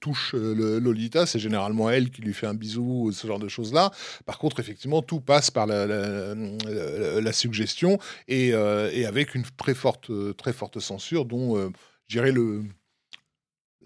touche 0.02 0.34
euh, 0.36 0.54
le- 0.54 0.80
Lolita. 0.80 1.26
C'est 1.26 1.40
généralement 1.40 1.90
elle 1.90 2.10
qui 2.10 2.22
lui 2.22 2.34
fait 2.34 2.48
un 2.48 2.54
bisou, 2.54 3.06
ou 3.06 3.12
ce 3.14 3.26
genre 3.26 3.40
de 3.40 3.48
choses-là. 3.48 3.92
Par 4.26 4.38
contre, 4.38 4.60
effectivement, 4.60 5.02
tout 5.02 5.22
passe 5.22 5.50
par 5.52 5.66
la, 5.66 5.86
la- 5.86 6.36
la- 6.36 7.22
la 7.22 7.32
suggestion 7.32 8.00
et, 8.28 8.52
euh, 8.54 8.90
et 8.94 9.06
avec 9.06 9.34
une 9.36 9.44
très 9.56 9.74
forte, 9.74 10.12
très 10.36 10.54
forte 10.58 10.80
censure 10.80 11.26
dont, 11.26 11.58
euh, 11.58 11.70
je 12.08 12.18
dirais, 12.18 12.32
le, 12.32 12.64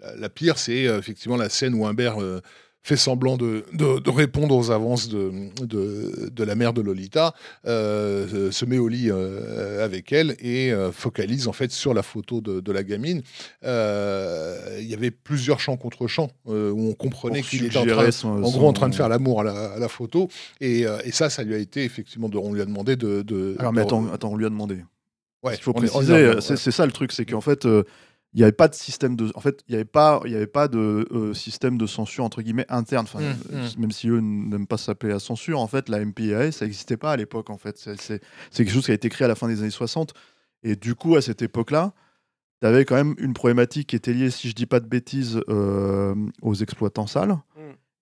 la, 0.00 0.16
la 0.16 0.28
pire, 0.28 0.58
c'est 0.58 0.86
euh, 0.86 0.98
effectivement 0.98 1.36
la 1.36 1.48
scène 1.48 1.74
où 1.74 1.86
Humbert 1.86 2.20
euh, 2.20 2.40
fait 2.84 2.96
semblant 2.96 3.36
de, 3.36 3.64
de- 3.74 4.00
de 4.00 4.10
répondre 4.10 4.56
aux 4.56 4.72
avances 4.72 5.08
de, 5.08 5.30
de, 5.64 6.28
de 6.30 6.42
la 6.44 6.56
mère 6.56 6.72
de 6.72 6.80
Lolita, 6.80 7.32
euh, 7.64 8.50
se 8.50 8.64
met 8.64 8.78
au 8.78 8.88
lit 8.88 9.08
euh, 9.08 9.84
avec 9.84 10.10
elle 10.10 10.34
et 10.40 10.72
euh, 10.72 10.90
focalise 10.90 11.46
en 11.46 11.52
fait 11.52 11.70
sur 11.70 11.94
la 11.94 12.02
photo 12.02 12.40
de, 12.40 12.72
la 12.72 12.82
gamine. 12.82 13.22
Il 13.62 14.84
y 14.88 14.94
avait 14.94 15.12
plusieurs 15.12 15.60
champs 15.60 15.76
contre 15.76 16.08
champs 16.08 16.30
où 16.46 16.52
on 16.90 16.94
comprenait 16.94 17.42
qu'il 17.42 17.60
était 17.66 17.76
en, 17.78 17.86
train, 17.94 18.10
son- 18.10 18.42
en 18.42 18.46
son- 18.50 18.58
gros 18.58 18.68
en 18.68 18.72
train 18.72 18.88
de 18.88 18.94
faire 18.96 19.08
l'amour 19.08 19.42
à 19.42 19.44
la, 19.44 19.72
à 19.74 19.78
la 19.78 19.88
photo. 19.88 20.28
Et, 20.60 20.80
et 21.04 21.12
ça, 21.12 21.30
ça 21.30 21.44
lui 21.44 21.54
a 21.54 21.58
été 21.58 21.84
effectivement, 21.84 22.28
on 22.34 22.52
lui 22.52 22.62
a 22.62 22.64
demandé 22.64 22.96
de... 22.96 23.22
Alors, 23.60 23.72
mais 23.72 23.82
attends, 23.82 24.12
attends, 24.12 24.32
on 24.32 24.36
lui 24.36 24.46
a 24.46 24.50
demandé. 24.50 24.78
Ouais, 25.42 25.54
Il 25.56 25.62
faut 25.62 25.72
préciser, 25.98 26.12
dans- 26.34 26.40
c'est 26.56 26.70
ça 26.70 26.86
le 26.86 26.92
truc, 26.92 27.12
c'est 27.12 27.24
qu'en 27.26 27.40
fait, 27.40 27.66
euh, 27.66 27.82
il 28.34 28.38
n'y 28.38 28.44
avait 28.44 28.52
pas 28.52 28.68
de 28.68 28.74
système 28.74 29.14
de, 29.14 29.30
en 29.34 29.40
fait, 29.40 29.62
il 29.68 29.72
n'y 29.72 29.74
avait 29.76 29.84
pas, 29.84 30.20
il 30.24 30.32
y 30.32 30.34
avait 30.36 30.46
pas 30.46 30.66
de 30.66 31.06
euh, 31.12 31.34
système 31.34 31.76
de 31.76 31.86
censure 31.86 32.24
entre 32.24 32.40
guillemets 32.40 32.64
interne. 32.70 33.04
Enfin, 33.04 33.20
Mm, 33.20 33.34
euh, 33.52 33.68
même 33.78 33.90
si 33.92 34.08
eux 34.08 34.20
n'aiment 34.20 34.66
pas 34.66 34.78
s'appeler 34.78 35.12
la 35.12 35.18
censure, 35.18 35.60
en 35.60 35.66
fait, 35.66 35.88
la 35.90 35.98
MPAA, 36.04 36.50
ça 36.50 36.64
n'existait 36.64 36.96
pas 36.96 37.12
à 37.12 37.16
l'époque. 37.16 37.50
En 37.50 37.58
fait, 37.58 37.76
c'est 38.00 38.20
quelque 38.54 38.70
chose 38.72 38.86
qui 38.86 38.90
a 38.90 38.94
été 38.94 39.08
créé 39.10 39.26
à 39.26 39.28
la 39.28 39.34
fin 39.34 39.48
des 39.48 39.60
années 39.60 39.70
60. 39.70 40.14
Et 40.62 40.76
du 40.76 40.94
coup, 40.94 41.16
à 41.16 41.20
cette 41.22 41.42
époque-là, 41.42 41.92
tu 42.62 42.66
avais 42.68 42.84
quand 42.84 42.94
même 42.94 43.14
une 43.18 43.34
problématique 43.34 43.88
qui 43.88 43.96
était 43.96 44.12
liée, 44.14 44.30
si 44.30 44.48
je 44.48 44.54
dis 44.54 44.66
pas 44.66 44.78
de 44.80 44.86
bêtises, 44.86 45.40
euh, 45.48 46.14
aux 46.40 46.54
exploitants 46.54 47.08
sales. 47.08 47.36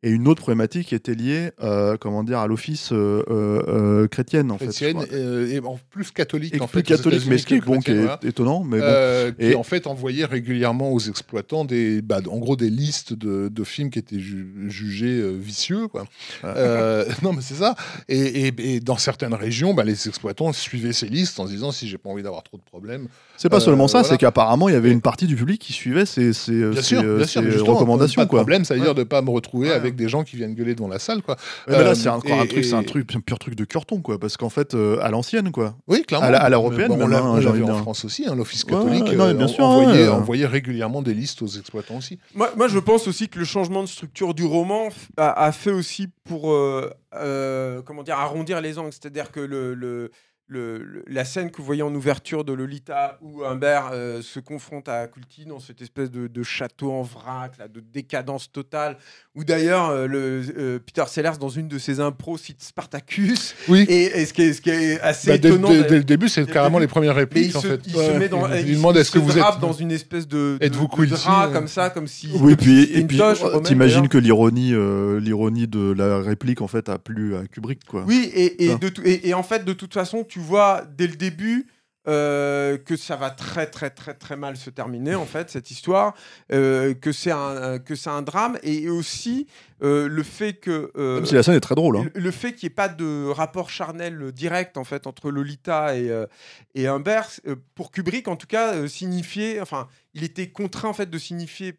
Et 0.03 0.09
une 0.11 0.29
autre 0.29 0.41
problématique 0.41 0.89
qui 0.89 0.95
était 0.95 1.15
liée, 1.15 1.51
euh, 1.63 1.99
comment 2.01 2.23
dire, 2.25 2.39
à 2.39 2.47
l'office 2.47 2.91
euh, 2.91 3.23
euh, 3.29 4.09
chrétienne, 4.09 4.51
en 4.51 4.57
fait. 4.57 4.65
je 4.65 4.71
chrétienne 4.71 4.97
crois. 5.05 5.19
et 5.19 5.59
en 5.61 5.79
plus 5.91 6.11
catholique 6.11 6.55
Et 6.57 6.61
en 6.61 6.67
plus 6.69 6.79
fait 6.79 6.83
catholique, 6.85 7.25
mais 7.29 7.37
ce 7.37 7.45
qui 7.47 7.53
est, 7.53 7.57
États-Unis 7.59 7.75
bon, 7.77 7.81
que 7.81 7.85
qui 7.85 7.91
est 7.91 7.95
chrétienne, 7.95 8.19
voilà. 8.23 8.29
étonnant, 8.31 8.65
mais 8.65 8.79
bon. 8.81 9.35
Qui 9.39 9.45
Et- 9.53 9.55
en 9.57 9.63
fait 9.63 9.87
envoyait 9.87 10.25
régulièrement 10.25 10.91
aux 10.91 11.01
exploitants 11.01 11.67
des, 11.67 12.01
bah, 12.01 12.21
en 12.31 12.39
gros 12.39 12.57
des 12.57 12.71
listes 12.71 13.13
de, 13.13 13.49
de 13.49 13.65
films 13.65 13.91
qui 13.91 13.99
étaient 13.99 14.19
ju- 14.21 14.49
jugés 14.69 15.31
vicieux. 15.33 15.87
Quoi. 15.89 16.07
Ah. 16.43 16.55
Non, 17.23 17.35
mais 17.35 17.43
c'est 17.43 17.55
ça. 17.57 17.75
Et 18.09 18.81
dans 18.81 18.97
certaines 18.97 19.35
régions, 19.35 19.75
bah, 19.75 19.85
les 19.85 20.09
exploitants 20.09 20.53
suivaient 20.55 20.95
ces 20.95 21.09
listes 21.09 21.39
en 21.41 21.47
se 21.47 21.53
disant 21.53 21.73
si 21.73 21.89
j'ai 21.89 21.99
pas 21.99 22.09
envie 22.09 22.23
d'avoir 22.23 22.43
trop 22.43 22.57
de 22.57 22.63
problèmes. 22.63 23.09
C'est 23.43 23.49
pas 23.49 23.57
Euh, 23.57 23.61
seulement 23.61 23.89
ça, 23.89 24.01
voilà. 24.01 24.09
c'est 24.11 24.19
qu'apparemment 24.19 24.69
il 24.69 24.73
y 24.73 24.77
avait 24.77 24.91
une 24.91 25.01
partie 25.01 25.27
du 25.27 25.35
public 25.35 25.59
qui 25.63 25.73
suivait 25.73 26.05
ces, 26.05 26.35
ces, 26.35 26.53
Bien 26.53 26.75
ces, 26.75 26.83
sûr, 26.83 27.01
euh, 27.03 27.17
bien 27.17 27.27
ces 27.27 27.41
recommandations. 27.41 28.21
Pas 28.21 28.27
de 28.27 28.31
quoi. 28.31 28.41
problème, 28.41 28.67
ça 28.67 28.75
veut 28.75 28.81
Ouais. 28.81 28.87
dire 28.87 28.95
de 28.95 29.03
pas 29.03 29.23
me 29.23 29.31
retrouver 29.31 29.69
Ouais. 29.69 29.75
avec 29.75 29.97
des 29.97 30.11
gens 30.11 30.25
qui 30.25 30.37
viennent 30.37 30.55
gueuler 30.55 30.75
devant 30.75 30.89
la 30.89 30.99
salle. 30.99 31.23
Quoi. 31.23 31.37
Mais 31.67 31.73
là, 31.73 31.79
Euh, 31.91 31.95
c'est 31.95 32.11
encore 32.11 32.39
un 32.39 32.45
truc, 32.45 32.65
c'est 32.67 32.75
un 32.75 32.83
truc, 32.83 33.11
un 33.17 33.21
pur 33.21 33.39
truc 33.39 33.55
de 33.55 33.65
curton, 33.65 34.03
quoi. 34.03 34.19
Parce 34.19 34.37
qu'en 34.37 34.51
fait, 34.51 34.75
euh, 34.75 34.99
à 35.01 35.11
l'ancienne, 35.11 35.53
quoi. 35.53 35.75
Oui, 35.89 36.03
clairement. 36.03 36.27
À 36.27 36.31
à 36.37 36.49
l'européenne, 36.51 36.89
bon, 36.89 37.01
on 37.03 37.07
l'a 37.07 37.19
hein, 37.21 37.63
en. 37.71 37.75
France 37.79 38.05
aussi, 38.05 38.27
hein, 38.29 38.35
l'Office 38.35 38.65
catholique 38.65 39.05
ouais, 39.05 39.17
non, 39.17 39.27
mais 39.29 39.35
bien 39.35 39.47
euh, 39.47 39.49
sûr, 39.49 39.65
envoyait, 39.65 40.03
ouais. 40.03 40.09
envoyait 40.09 40.47
régulièrement 40.47 41.01
des 41.01 41.15
listes 41.15 41.41
aux 41.41 41.47
exploitants 41.47 41.97
aussi. 41.97 42.19
Moi, 42.35 42.51
moi, 42.57 42.69
je 42.69 42.79
pense 42.79 43.09
aussi 43.09 43.29
que 43.29 43.39
le 43.39 43.47
changement 43.47 43.83
de 43.83 43.89
structure 43.89 44.35
du 44.35 44.45
roman 44.45 44.89
a, 45.17 45.45
a 45.47 45.53
fait 45.53 45.71
aussi 45.71 46.09
pour 46.25 46.53
euh, 46.53 46.91
euh, 47.17 47.81
comment 47.85 48.03
dire 48.03 48.19
arrondir 48.19 48.61
les 48.61 48.79
angles. 48.79 48.93
C'est-à-dire 48.93 49.31
que 49.33 49.41
le, 49.41 50.11
le- 50.51 50.79
le- 50.79 50.85
le- 50.85 51.05
la 51.07 51.25
scène 51.25 51.51
que 51.51 51.59
vous 51.59 51.65
voyez 51.65 51.83
en 51.83 51.95
ouverture 51.95 52.45
de 52.45 52.53
Lolita 52.53 53.19
où 53.23 53.45
Humbert 53.45 53.91
euh, 53.93 54.21
se 54.21 54.41
confronte 54.41 54.89
à 54.89 55.07
Culti 55.07 55.45
dans 55.47 55.61
cette 55.61 55.81
espèce 55.81 56.11
de, 56.11 56.27
de 56.27 56.43
château 56.43 56.91
en 56.93 57.03
vrac, 57.03 57.57
là, 57.59 57.69
de 57.69 57.81
décadence 57.81 58.51
totale, 58.51 58.97
où 59.37 59.45
d'ailleurs 59.45 59.91
euh, 59.91 60.07
le, 60.07 60.43
euh, 60.59 60.79
Peter 60.85 61.05
Sellers 61.07 61.39
dans 61.41 61.49
une 61.49 61.69
de 61.69 61.79
ses 61.79 62.01
impros 62.01 62.37
cite 62.37 62.63
Spartacus. 62.63 63.55
Oui. 63.69 63.87
Et, 63.89 64.21
et 64.21 64.27
ce, 64.27 64.33
qui 64.33 64.43
est, 64.43 64.53
ce 64.53 64.61
qui 64.61 64.71
est 64.71 65.01
assez 65.01 65.29
Bah, 65.31 65.39
dès, 65.39 65.49
étonnant. 65.49 65.69
dès- 65.71 65.89
le 65.99 66.05
début, 66.05 66.29
c'est 66.29 66.45
carrément 66.51 66.79
les 66.79 66.89
premières 66.89 67.15
répliques. 67.15 67.51
il 67.53 67.57
en 67.57 67.61
se, 67.61 67.69
fait. 67.69 67.81
il 67.87 67.93
se 67.93 67.99
Ouais. 67.99 68.19
met 68.19 68.29
dans, 68.29 68.53
il, 68.53 68.69
il, 68.69 68.77
demande 68.77 68.97
est-ce 68.97 69.11
que 69.13 69.19
se 69.21 69.25
vous 69.25 69.39
êtes. 69.39 69.61
dans 69.61 69.73
une 69.73 69.93
espèce 69.93 70.27
de, 70.27 70.59
de, 70.61 70.65
Êtes-vous 70.65 70.89
de 70.89 71.07
drap 71.07 71.49
comme 71.53 71.69
ça, 71.69 71.91
comme 71.91 72.07
si 72.09 72.31
Oui, 72.35 72.57
puis, 72.57 72.83
et 72.83 73.05
puis 73.05 73.21
romaine, 73.21 73.63
t'imagines 73.63 74.09
que 74.09 74.19
l'ironie, 74.19 74.73
l'ironie 75.21 75.69
de 75.69 75.93
la 75.93 76.21
réplique, 76.21 76.61
en 76.61 76.69
fait, 76.69 76.89
a 76.89 76.99
plu 76.99 77.37
à 77.37 77.47
Kubrick, 77.47 77.85
quoi. 77.87 78.05
Oui, 78.07 78.31
et, 78.35 78.65
et, 78.67 78.75
de 78.77 78.91
et, 79.05 79.29
et 79.29 79.35
en 79.35 79.43
fait, 79.43 79.65
de 79.65 79.73
toute 79.73 79.95
façon, 79.95 80.25
tu 80.25 80.40
vois 80.41 80.83
dès 80.97 81.07
le 81.07 81.17
début 81.17 81.67
euh, 82.09 82.79
que 82.79 82.97
ça 82.97 83.15
va 83.17 83.31
très, 83.31 83.67
très, 83.67 83.91
très, 83.91 84.15
très 84.15 84.35
mal 84.35 84.57
se 84.57 84.71
terminer, 84.71 85.15
en 85.15 85.27
fait, 85.27 85.51
cette 85.51 85.71
histoire, 85.71 86.15
euh, 86.51 86.95
que 86.95 87.13
c'est 87.13 87.31
un, 87.31 87.79
que 87.79 87.95
c'est 87.95 88.09
un 88.09 88.23
drame, 88.23 88.59
et 88.63 88.89
aussi 88.89 89.47
euh, 89.83 90.09
le 90.09 90.23
fait 90.23 90.55
que. 90.55 90.91
euh, 90.97 91.17
Même 91.17 91.27
si 91.27 91.35
la 91.35 91.43
scène 91.43 91.55
est 91.57 91.61
très 91.61 91.75
drôle. 91.75 91.99
hein. 91.99 92.07
le, 92.15 92.21
le 92.21 92.31
fait 92.31 92.55
qu'il 92.55 92.67
n'y 92.69 92.73
ait 92.73 92.75
pas 92.75 92.89
de 92.89 93.29
rapport 93.29 93.69
charnel 93.69 94.33
direct 94.33 94.79
en 94.79 94.85
fait 94.85 95.07
entre 95.07 95.31
Lolita 95.31 95.95
et, 95.95 96.09
euh, 96.11 96.27
et 96.75 96.87
Humbert, 96.89 97.29
euh, 97.47 97.57
pour 97.75 97.91
Kubrick 97.91 98.29
en 98.29 98.37
tout 98.37 98.47
cas, 98.47 98.75
euh, 98.75 98.89
signifiait, 98.89 99.61
enfin, 99.61 99.87
il 100.15 100.25
était 100.25 100.49
contraint 100.49 100.89
en 100.89 100.95
fait 100.95 101.11
de 101.11 101.19
signifier 101.19 101.75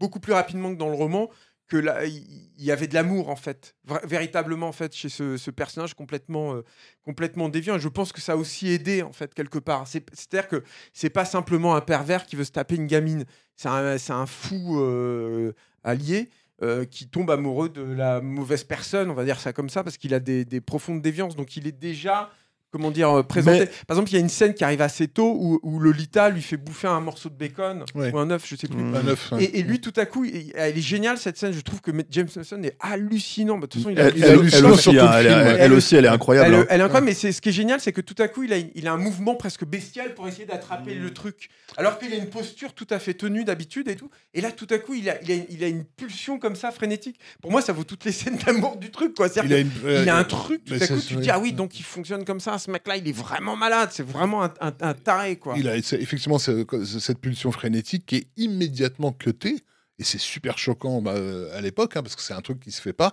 beaucoup 0.00 0.18
plus 0.18 0.32
rapidement 0.32 0.72
que 0.72 0.78
dans 0.78 0.88
le 0.88 0.96
roman 0.96 1.30
que 1.70 1.78
il 2.06 2.64
y 2.64 2.70
avait 2.70 2.86
de 2.88 2.94
l'amour 2.94 3.30
en 3.30 3.36
fait, 3.36 3.74
véritablement 4.04 4.68
en 4.68 4.72
fait 4.72 4.94
chez 4.94 5.08
ce, 5.08 5.50
personnage 5.50 5.94
complètement, 5.94 6.54
euh, 6.54 6.64
complètement 7.02 7.48
déviant. 7.48 7.76
Et 7.76 7.80
je 7.80 7.88
pense 7.88 8.12
que 8.12 8.20
ça 8.20 8.32
a 8.32 8.36
aussi 8.36 8.68
aidé 8.68 9.02
en 9.02 9.12
fait 9.12 9.32
quelque 9.32 9.58
part. 9.58 9.86
C'est- 9.86 10.04
C'est-à-dire 10.12 10.48
que 10.48 10.62
c'est 10.92 11.08
pas 11.10 11.24
simplement 11.24 11.74
un 11.76 11.80
pervers 11.80 12.26
qui 12.26 12.36
veut 12.36 12.44
se 12.44 12.52
taper 12.52 12.74
une 12.76 12.86
gamine. 12.86 13.24
C'est 13.56 13.68
un, 13.68 13.96
un 14.10 14.26
fou 14.26 14.78
euh, 14.80 15.52
allié. 15.84 16.28
euh, 16.62 16.84
qui 16.84 17.08
tombe 17.08 17.30
amoureux 17.30 17.70
de 17.70 17.80
la 17.80 18.20
mauvaise 18.20 18.64
personne, 18.64 19.08
on 19.10 19.14
va 19.14 19.24
dire 19.24 19.40
ça 19.40 19.50
comme 19.54 19.70
ça, 19.70 19.82
parce 19.82 19.96
qu'il 19.96 20.12
a 20.12 20.20
des, 20.20 20.44
des 20.44 20.60
profondes 20.60 21.00
déviances. 21.00 21.34
Donc 21.34 21.56
il 21.56 21.66
est 21.66 21.72
déjà, 21.72 22.28
comment 22.70 22.90
dire, 22.90 23.10
euh, 23.10 23.22
présenté. 23.22 23.60
Mais- 23.60 23.66
Par 23.86 23.96
exemple, 23.96 24.10
il 24.10 24.14
y 24.14 24.16
a 24.16 24.20
une 24.20 24.28
scène 24.28 24.54
qui 24.54 24.64
arrive 24.64 24.80
assez 24.82 25.08
tôt 25.08 25.36
où, 25.38 25.58
où 25.62 25.78
Lolita 25.80 26.28
lui 26.30 26.42
fait 26.42 26.56
bouffer 26.56 26.86
un 26.88 27.00
morceau 27.00 27.28
de 27.28 27.34
bacon 27.34 27.84
Ouais. 27.94 28.12
ou 28.12 28.18
un 28.18 28.30
œuf, 28.30 28.44
je 28.46 28.56
sais 28.56 28.68
plus. 28.68 28.82
Mm. 28.82 28.94
Un 28.94 29.08
œuf, 29.08 29.32
hein. 29.32 29.38
Et, 29.40 29.58
et 29.58 29.62
lui, 29.62 29.80
tout 29.80 29.92
à 29.96 30.06
coup, 30.06 30.24
il- 30.24 30.52
elle 30.54 30.76
est 30.78 30.80
géniale 30.80 31.18
cette 31.18 31.36
scène. 31.36 31.52
Je 31.52 31.60
trouve 31.60 31.80
que 31.80 31.90
James 32.10 32.28
Mason 32.36 32.62
est 32.62 32.76
hallucinant. 32.80 33.58
Bah, 33.58 33.66
De 33.66 33.66
toute 33.72 33.82
façon, 33.82 33.90
il 33.90 34.00
a 34.00 34.08
Elle, 34.08 34.16
il 34.16 34.22
est 34.22 34.26
a- 34.26 34.28
elle- 34.32 34.38
hallucinant 34.38 34.68
elle 34.68 34.72
aussi, 34.74 34.88
elle, 34.90 35.72
aussi, 35.72 35.96
est 35.96 36.06
incroyable. 36.06 36.54
elle, 36.54 36.60
hein. 36.60 36.66
elle 36.70 36.80
est 36.80 36.84
incroyable, 36.84 37.06
mais 37.06 37.14
c'est 37.14 37.32
ce 37.32 37.40
qui 37.40 37.48
est 37.48 37.52
génial, 37.52 37.80
c'est 37.80 37.92
que 37.92 38.00
tout 38.00 38.14
à 38.18 38.28
coup, 38.28 38.42
il 38.44 38.52
a, 38.52 38.56
il 38.58 38.86
a 38.86 38.92
un 38.92 38.96
mouvement 38.98 39.34
presque 39.34 39.64
bestial 39.64 40.14
pour 40.14 40.28
essayer 40.28 40.46
d'attraper 40.46 40.94
le 40.94 41.10
truc. 41.12 41.48
Alors 41.76 41.98
qu'il 41.98 42.12
a 42.12 42.16
une 42.16 42.28
posture 42.30 42.72
tout 42.72 42.86
à 42.90 42.98
fait 42.98 43.14
tenue 43.14 43.44
d'habitude 43.44 43.88
et 43.88 43.96
tout. 43.96 44.10
Et 44.34 44.40
là, 44.40 44.50
tout 44.52 44.66
à 44.70 44.78
coup, 44.78 44.94
il 44.94 45.08
a, 45.10 45.20
il, 45.22 45.32
a, 45.32 45.34
il 45.50 45.64
a 45.64 45.68
une 45.68 45.84
pulsion 45.84 46.38
comme 46.38 46.56
ça, 46.56 46.70
frénétique. 46.70 47.18
Pour 47.42 47.50
moi, 47.50 47.62
ça 47.62 47.72
vaut 47.72 47.84
toutes 47.84 48.04
les 48.04 48.12
scènes 48.12 48.36
d'amour 48.46 48.76
du 48.76 48.90
truc. 48.90 49.14
Quoi. 49.14 49.28
Il 49.44 49.52
a, 49.54 49.58
une, 49.58 49.70
que 49.70 50.02
il 50.02 50.08
a 50.08 50.16
un 50.16 50.24
truc, 50.24 50.64
tout 50.64 50.74
mais 50.74 50.82
à 50.82 50.86
coup, 50.86 51.00
tu 51.00 51.14
te 51.16 51.20
dis, 51.20 51.30
ah 51.30 51.38
oui, 51.38 51.52
donc 51.52 51.78
il 51.78 51.82
fonctionne 51.82 52.24
comme 52.24 52.40
ça. 52.40 52.58
Ce 52.60 52.70
mec-là, 52.70 52.96
il 52.96 53.08
est 53.08 53.12
vraiment 53.12 53.56
malade. 53.56 53.90
C'est 53.92 54.06
vraiment 54.06 54.42
un, 54.42 54.94
taré. 54.94 55.36
Quoi. 55.36 55.54
Il 55.56 55.68
a 55.68 55.76
effectivement 55.76 56.38
cette 56.38 57.18
pulsion 57.18 57.50
frénétique 57.52 58.06
qui 58.06 58.16
est 58.16 58.26
immédiatement 58.36 59.12
cutée, 59.12 59.56
et 59.98 60.04
c'est 60.04 60.18
super 60.18 60.58
choquant 60.58 61.02
bah, 61.02 61.14
euh, 61.14 61.56
à 61.56 61.60
l'époque, 61.60 61.96
hein, 61.96 62.02
parce 62.02 62.16
que 62.16 62.22
c'est 62.22 62.34
un 62.34 62.40
truc 62.40 62.60
qui 62.60 62.70
se 62.70 62.80
fait 62.80 62.92
pas 62.92 63.12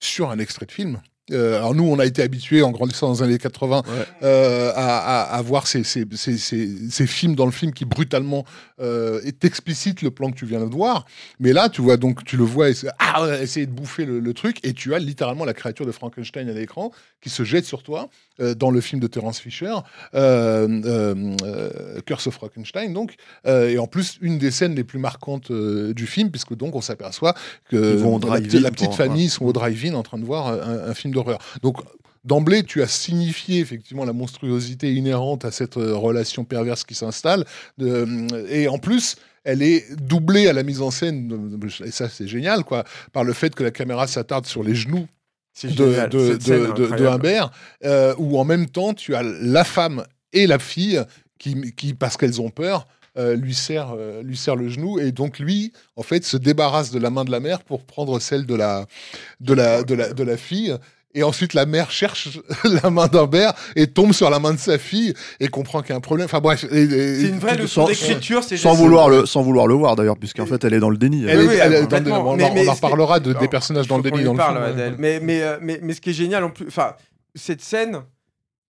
sur 0.00 0.30
un 0.30 0.38
extrait 0.38 0.66
de 0.66 0.72
film. 0.72 1.00
Euh, 1.30 1.56
alors 1.56 1.74
nous, 1.74 1.84
on 1.84 1.98
a 1.98 2.06
été 2.06 2.22
habitués 2.22 2.62
en 2.62 2.70
grandissant 2.70 3.08
dans 3.08 3.14
les 3.14 3.22
années 3.22 3.38
80 3.38 3.82
Ouais. 3.86 3.92
euh, 4.22 4.72
à, 4.74 5.22
à- 5.22 5.36
à 5.36 5.42
voir 5.42 5.66
ces, 5.66 5.84
ces, 5.84 6.04
ces- 6.16 6.38
ces- 6.38 6.90
ces 6.90 7.06
films 7.06 7.34
dans 7.34 7.46
le 7.46 7.52
film 7.52 7.72
qui 7.72 7.84
brutalement 7.84 8.44
euh, 8.80 9.20
est 9.24 9.44
explicite 9.44 10.02
le 10.02 10.10
plan 10.10 10.30
que 10.30 10.36
tu 10.36 10.46
viens 10.46 10.60
de 10.60 10.64
voir. 10.72 11.04
Mais 11.40 11.52
là, 11.52 11.68
tu 11.68 11.82
vois 11.82 11.96
donc 11.96 12.24
tu 12.24 12.36
le 12.36 12.44
vois 12.44 12.70
essa- 12.70 12.94
ah, 12.98 13.26
essayer 13.42 13.66
de 13.66 13.72
bouffer 13.72 14.04
le, 14.04 14.20
le 14.20 14.34
truc 14.34 14.58
et 14.64 14.72
tu 14.72 14.94
as 14.94 14.98
littéralement 14.98 15.44
la 15.44 15.54
créature 15.54 15.84
de 15.86 15.92
Frankenstein 15.92 16.48
à 16.48 16.52
l'écran 16.52 16.92
qui 17.20 17.28
se 17.30 17.42
jette 17.42 17.64
sur 17.64 17.82
toi 17.82 18.08
euh, 18.40 18.54
dans 18.54 18.70
le 18.70 18.80
film 18.80 19.00
de 19.00 19.06
Terence 19.08 19.40
Fisher, 19.40 19.74
Curse 22.06 22.26
of 22.26 22.34
Frankenstein 22.34 22.92
donc. 22.92 23.14
Et 23.46 23.78
en 23.78 23.86
plus 23.86 24.18
une 24.20 24.38
des 24.38 24.50
scènes 24.50 24.74
les 24.74 24.84
plus 24.84 24.98
marquantes 24.98 25.50
du 25.52 26.06
film 26.06 26.30
puisque 26.30 26.54
donc 26.54 26.74
on 26.74 26.80
s'aperçoit 26.80 27.34
que 27.70 27.76
Ils 27.94 27.98
vont 28.02 28.16
au 28.16 28.18
la, 28.30 28.40
petite- 28.40 28.60
la 28.60 28.70
petite 28.70 28.86
pour- 28.88 28.96
famille 28.96 29.28
sont 29.28 29.44
au 29.44 29.52
drive-in 29.52 29.94
en 29.94 30.02
train 30.02 30.18
de 30.18 30.24
voir 30.24 30.48
un, 30.48 30.88
un 30.90 30.94
film 30.94 31.12
d'horreur. 31.18 31.38
Donc 31.62 31.76
D'emblée, 32.24 32.62
tu 32.62 32.82
as 32.82 32.88
signifié 32.88 33.60
effectivement 33.60 34.04
la 34.04 34.12
monstruosité 34.12 34.92
inhérente 34.92 35.44
à 35.44 35.50
cette 35.50 35.76
euh, 35.76 35.94
relation 35.94 36.44
perverse 36.44 36.84
qui 36.84 36.94
s'installe. 36.94 37.44
De- 37.78 38.06
et 38.50 38.68
en 38.68 38.78
plus, 38.78 39.16
elle 39.44 39.62
est 39.62 39.94
doublée 39.96 40.48
à 40.48 40.52
la 40.52 40.62
mise 40.62 40.82
en 40.82 40.90
scène, 40.90 41.58
et 41.84 41.90
ça 41.90 42.08
c'est 42.08 42.26
génial, 42.28 42.64
quoi, 42.64 42.84
par 43.12 43.24
le 43.24 43.32
fait 43.32 43.54
que 43.54 43.62
la 43.62 43.70
caméra 43.70 44.06
s'attarde 44.06 44.46
sur 44.46 44.62
les 44.62 44.74
genoux 44.74 45.06
de, 45.62 45.92
génial. 46.96 47.06
Humbert, 47.06 47.50
euh, 47.84 48.14
où 48.18 48.38
en 48.38 48.44
même 48.44 48.66
temps 48.68 48.92
tu 48.94 49.14
as 49.14 49.22
la 49.22 49.64
femme 49.64 50.04
et 50.32 50.46
la 50.46 50.58
fille 50.58 51.00
qui, 51.38 51.72
qui 51.72 51.94
parce 51.94 52.16
qu'elles 52.16 52.40
ont 52.42 52.50
peur, 52.50 52.86
euh, 53.16 53.36
lui, 53.36 53.54
serre, 53.54 53.94
euh, 53.96 54.22
lui 54.22 54.36
serre 54.36 54.56
le 54.56 54.68
genou 54.68 54.98
et 55.00 55.12
donc 55.12 55.38
lui, 55.38 55.72
en 55.96 56.02
fait, 56.02 56.24
se 56.24 56.36
débarrasse 56.36 56.90
de 56.90 56.98
la 56.98 57.10
main 57.10 57.24
de 57.24 57.30
la 57.30 57.40
mère 57.40 57.62
pour 57.62 57.84
prendre 57.84 58.20
celle 58.20 58.44
de 58.44 58.54
la, 58.54 58.86
de 59.40 59.54
la, 59.54 59.82
de 59.82 59.94
la, 59.94 60.12
de 60.12 60.22
la 60.24 60.36
fille. 60.36 60.76
Et 61.14 61.22
ensuite, 61.22 61.54
la 61.54 61.64
mère 61.64 61.90
cherche 61.90 62.38
la 62.82 62.90
main 62.90 63.06
d'Humbert 63.06 63.54
et 63.76 63.86
tombe 63.86 64.12
sur 64.12 64.28
la 64.28 64.38
main 64.38 64.52
de 64.52 64.58
sa 64.58 64.76
fille 64.78 65.14
et 65.40 65.48
comprend 65.48 65.80
qu'il 65.80 65.90
y 65.90 65.92
a 65.94 65.96
un 65.96 66.00
problème. 66.00 66.26
Enfin 66.26 66.40
bref. 66.40 66.66
C'est 66.68 66.82
une 67.28 67.38
vraie 67.38 67.56
leçon 67.56 67.82
sans- 67.82 67.88
d'écriture. 67.88 68.44
c'est 68.44 68.58
Sans 68.58 68.72
juste- 68.72 68.82
vouloir, 68.82 69.08
le, 69.08 69.24
sans 69.24 69.42
vouloir 69.42 69.66
le 69.66 69.74
voir 69.74 69.96
d'ailleurs, 69.96 70.18
puisqu'en 70.18 70.44
fait 70.46 70.62
elle 70.64 70.74
est 70.74 70.80
dans 70.80 70.90
le 70.90 70.98
déni. 70.98 71.24
Elle 71.26 71.38
Oui, 71.38 71.44
est- 71.44 71.48
oui, 71.48 71.54
elle 71.60 71.72
est 71.74 71.86
dans 71.86 72.04
le- 72.04 72.12
on, 72.12 72.36
Mais- 72.36 72.44
en- 72.44 72.54
mais 72.54 72.66
on 72.68 72.70
en 72.70 72.74
reparlera 72.74 73.20
de, 73.20 73.32
des 73.32 73.48
personnages 73.48 73.88
dans 73.88 73.96
le 73.96 74.02
déni 74.02 74.22
dans 74.22 74.32
le 74.32 74.36
parle, 74.38 74.74
film. 74.76 74.96
Mais, 74.98 75.18
mais, 75.20 75.42
euh, 75.42 75.56
mais, 75.62 75.80
mais 75.82 75.94
ce 75.94 76.00
qui 76.02 76.10
est 76.10 76.14
génial 76.14 76.44
en 76.44 76.50
plus, 76.50 76.66
enfin, 76.68 76.94
cette 77.34 77.62
scène, 77.62 78.02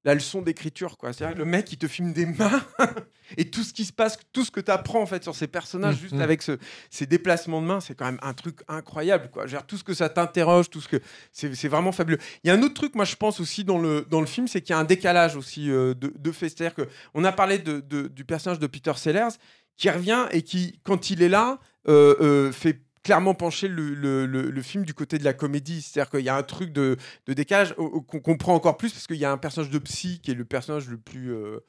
la 0.05 0.14
leçon 0.14 0.41
d'écriture, 0.41 0.97
quoi. 0.97 1.12
C'est-à-dire 1.12 1.34
que 1.34 1.41
le 1.41 1.45
mec, 1.45 1.70
il 1.72 1.76
te 1.76 1.89
filme 1.89 2.12
des 2.12 2.24
mains 2.26 2.62
et 3.37 3.51
tout 3.51 3.62
ce 3.62 3.72
qui 3.72 3.85
se 3.85 3.93
passe, 3.93 4.18
tout 4.33 4.45
ce 4.45 4.51
que 4.51 4.61
tu 4.61 4.70
apprends 4.70 5.03
en 5.03 5.07
fait 5.07 5.22
sur 5.22 5.35
ces 5.35 5.47
personnages, 5.47 5.97
Mhm. 5.97 6.01
juste 6.01 6.14
avec 6.20 6.43
ce, 6.43 6.59
ces 6.91 7.07
déplacements 7.07 7.61
de 7.61 7.66
mains, 7.66 7.81
c'est 7.81 7.95
quand 7.95 8.07
même 8.07 8.18
un 8.22 8.33
truc 8.35 8.61
incroyable, 8.68 9.31
quoi. 9.31 9.45
Tout 9.66 9.76
ce 9.76 9.85
que 9.85 9.95
ça 9.95 10.09
t'interroge, 10.09 10.70
tout 10.70 10.81
ce 10.81 10.89
que 10.89 10.97
c'est 11.33 11.68
vraiment 11.68 11.93
fabuleux. 11.93 12.18
Il 12.45 12.49
y 12.49 12.51
a 12.51 12.55
un 12.55 12.62
autre 12.62 12.74
truc, 12.74 12.95
moi, 12.95 13.05
je 13.05 13.16
pense 13.16 13.41
aussi 13.41 13.64
dans 13.64 13.79
le 13.79 14.07
dans 14.11 14.20
le 14.20 14.26
film, 14.26 14.49
c'est 14.49 14.61
qu'il 14.62 14.70
y 14.70 14.76
a 14.76 14.79
un 14.79 14.85
décalage 14.85 15.37
aussi 15.37 15.70
euh, 15.70 15.95
de, 15.95 16.12
de 16.18 16.33
fait. 16.33 16.49
C'est-à-dire 16.49 16.74
que 16.74 16.89
on 17.14 17.24
a 17.24 17.33
parlé 17.33 17.59
de, 17.59 17.81
de- 17.81 18.09
du 18.09 18.24
personnage 18.24 18.59
de 18.59 18.66
Peter 18.66 18.93
Sellers 18.97 19.29
qui 19.76 19.91
revient 19.91 20.26
et 20.33 20.43
qui, 20.43 20.81
quand 20.83 21.11
il 21.11 21.22
est 21.22 21.29
là, 21.29 21.59
euh, 21.89 22.14
euh, 22.20 22.53
fait 22.53 22.81
clairement 23.05 23.33
pencher 23.33 23.68
le, 23.68 23.95
le- 23.95 24.26
le- 24.26 24.51
le 24.51 24.62
film 24.62 24.85
du 24.85 24.93
côté 24.93 25.18
de 25.18 25.24
la 25.24 25.33
comédie. 25.33 25.81
C'est-à-dire 25.81 26.11
qu'il 26.11 26.20
y 26.24 26.29
a 26.29 26.37
un 26.37 26.43
truc 26.43 26.72
de, 26.72 26.97
de 27.26 27.33
décalage 27.33 27.74
qu'on 27.74 28.20
comprend 28.20 28.55
encore 28.55 28.76
plus 28.76 28.93
parce 28.93 29.07
qu'il 29.07 29.16
y 29.16 29.24
a 29.24 29.31
un 29.33 29.39
personnage 29.39 29.70
de 29.70 29.79
psy 29.79 30.20
qui 30.22 30.31
est 30.33 30.35
le 30.35 30.45
personnage 30.45 30.89
le 30.89 30.99
plus 30.99 31.33
euh, 31.33 31.61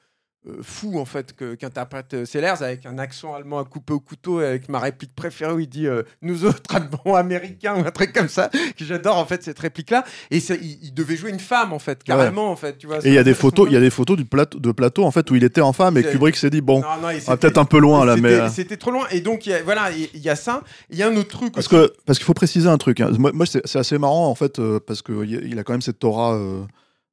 euh, 0.47 0.53
fou 0.61 0.97
en 0.99 1.03
fait 1.03 1.35
qu'interprète 1.59 2.13
euh, 2.13 2.25
Sellers 2.25 2.61
avec 2.63 2.85
un 2.85 2.97
accent 2.97 3.33
allemand 3.35 3.59
à 3.59 3.65
couper 3.65 3.91
au 3.91 3.99
couteau 3.99 4.39
et 4.41 4.45
avec 4.45 4.69
ma 4.69 4.79
réplique 4.79 5.13
préférée 5.13 5.51
où 5.51 5.59
il 5.59 5.67
dit 5.67 5.85
euh, 5.85 6.03
nous 6.21 6.45
autres 6.45 6.73
allemands 6.73 7.15
américains 7.17 7.75
ou 7.75 7.85
un 7.85 7.91
truc 7.91 8.13
comme 8.13 8.29
ça 8.29 8.49
que 8.77 8.85
j'adore 8.85 9.17
en 9.17 9.25
fait 9.25 9.43
cette 9.43 9.59
réplique 9.59 9.89
là 9.89 10.05
et 10.31 10.37
il, 10.37 10.77
il 10.81 10.93
devait 10.93 11.17
jouer 11.17 11.31
une 11.31 11.41
femme 11.41 11.73
en 11.73 11.79
fait 11.79 12.01
carrément 12.05 12.49
en 12.51 12.55
fait 12.55 12.77
tu 12.77 12.87
vois 12.87 12.99
Et 13.05 13.09
il 13.09 13.13
y 13.15 13.17
a 13.17 13.23
des 13.25 13.33
photos, 13.33 13.67
il 13.69 13.73
y 13.73 13.77
a 13.77 13.81
des 13.81 13.89
photos 13.89 14.15
du 14.15 14.23
plateau, 14.23 14.59
de 14.59 14.71
plateau 14.71 15.03
en 15.03 15.11
fait 15.11 15.29
où 15.29 15.35
il 15.35 15.43
était 15.43 15.59
en 15.59 15.73
femme 15.73 15.97
et 15.97 16.03
Kubrick 16.03 16.37
s'est 16.37 16.49
dit 16.49 16.61
bon, 16.61 16.81
peut-être 17.27 17.57
un 17.57 17.65
peu 17.65 17.79
loin 17.79 18.05
là, 18.05 18.15
mais 18.15 18.47
c'était- 18.49 18.77
trop 18.77 18.91
loin 18.91 19.07
et 19.11 19.19
donc 19.19 19.45
il 19.45 19.49
y 19.49 19.53
a- 19.53 19.61
voilà 19.63 19.91
il 19.91 20.21
y 20.21 20.29
a 20.29 20.37
ça 20.37 20.63
il 20.89 20.97
y 20.97 21.03
a 21.03 21.07
un 21.09 21.15
autre 21.17 21.27
truc 21.37 21.53
parce 21.53 21.67
aussi. 21.67 21.75
que 21.75 21.93
parce 22.05 22.17
qu'il 22.17 22.25
faut 22.25 22.33
préciser 22.33 22.69
un 22.69 22.77
truc. 22.77 23.01
hein. 23.01 23.11
Moi, 23.19 23.31
moi, 23.33 23.45
c'est 23.45 23.75
assez 23.75 23.97
marrant 23.97 24.27
en 24.27 24.35
fait 24.35 24.59
euh, 24.59 24.79
parce 24.79 25.01
que 25.01 25.25
il 25.25 25.59
a- 25.59 25.63
quand 25.63 25.73
même 25.73 25.81
cette 25.81 26.01
aura 26.05 26.39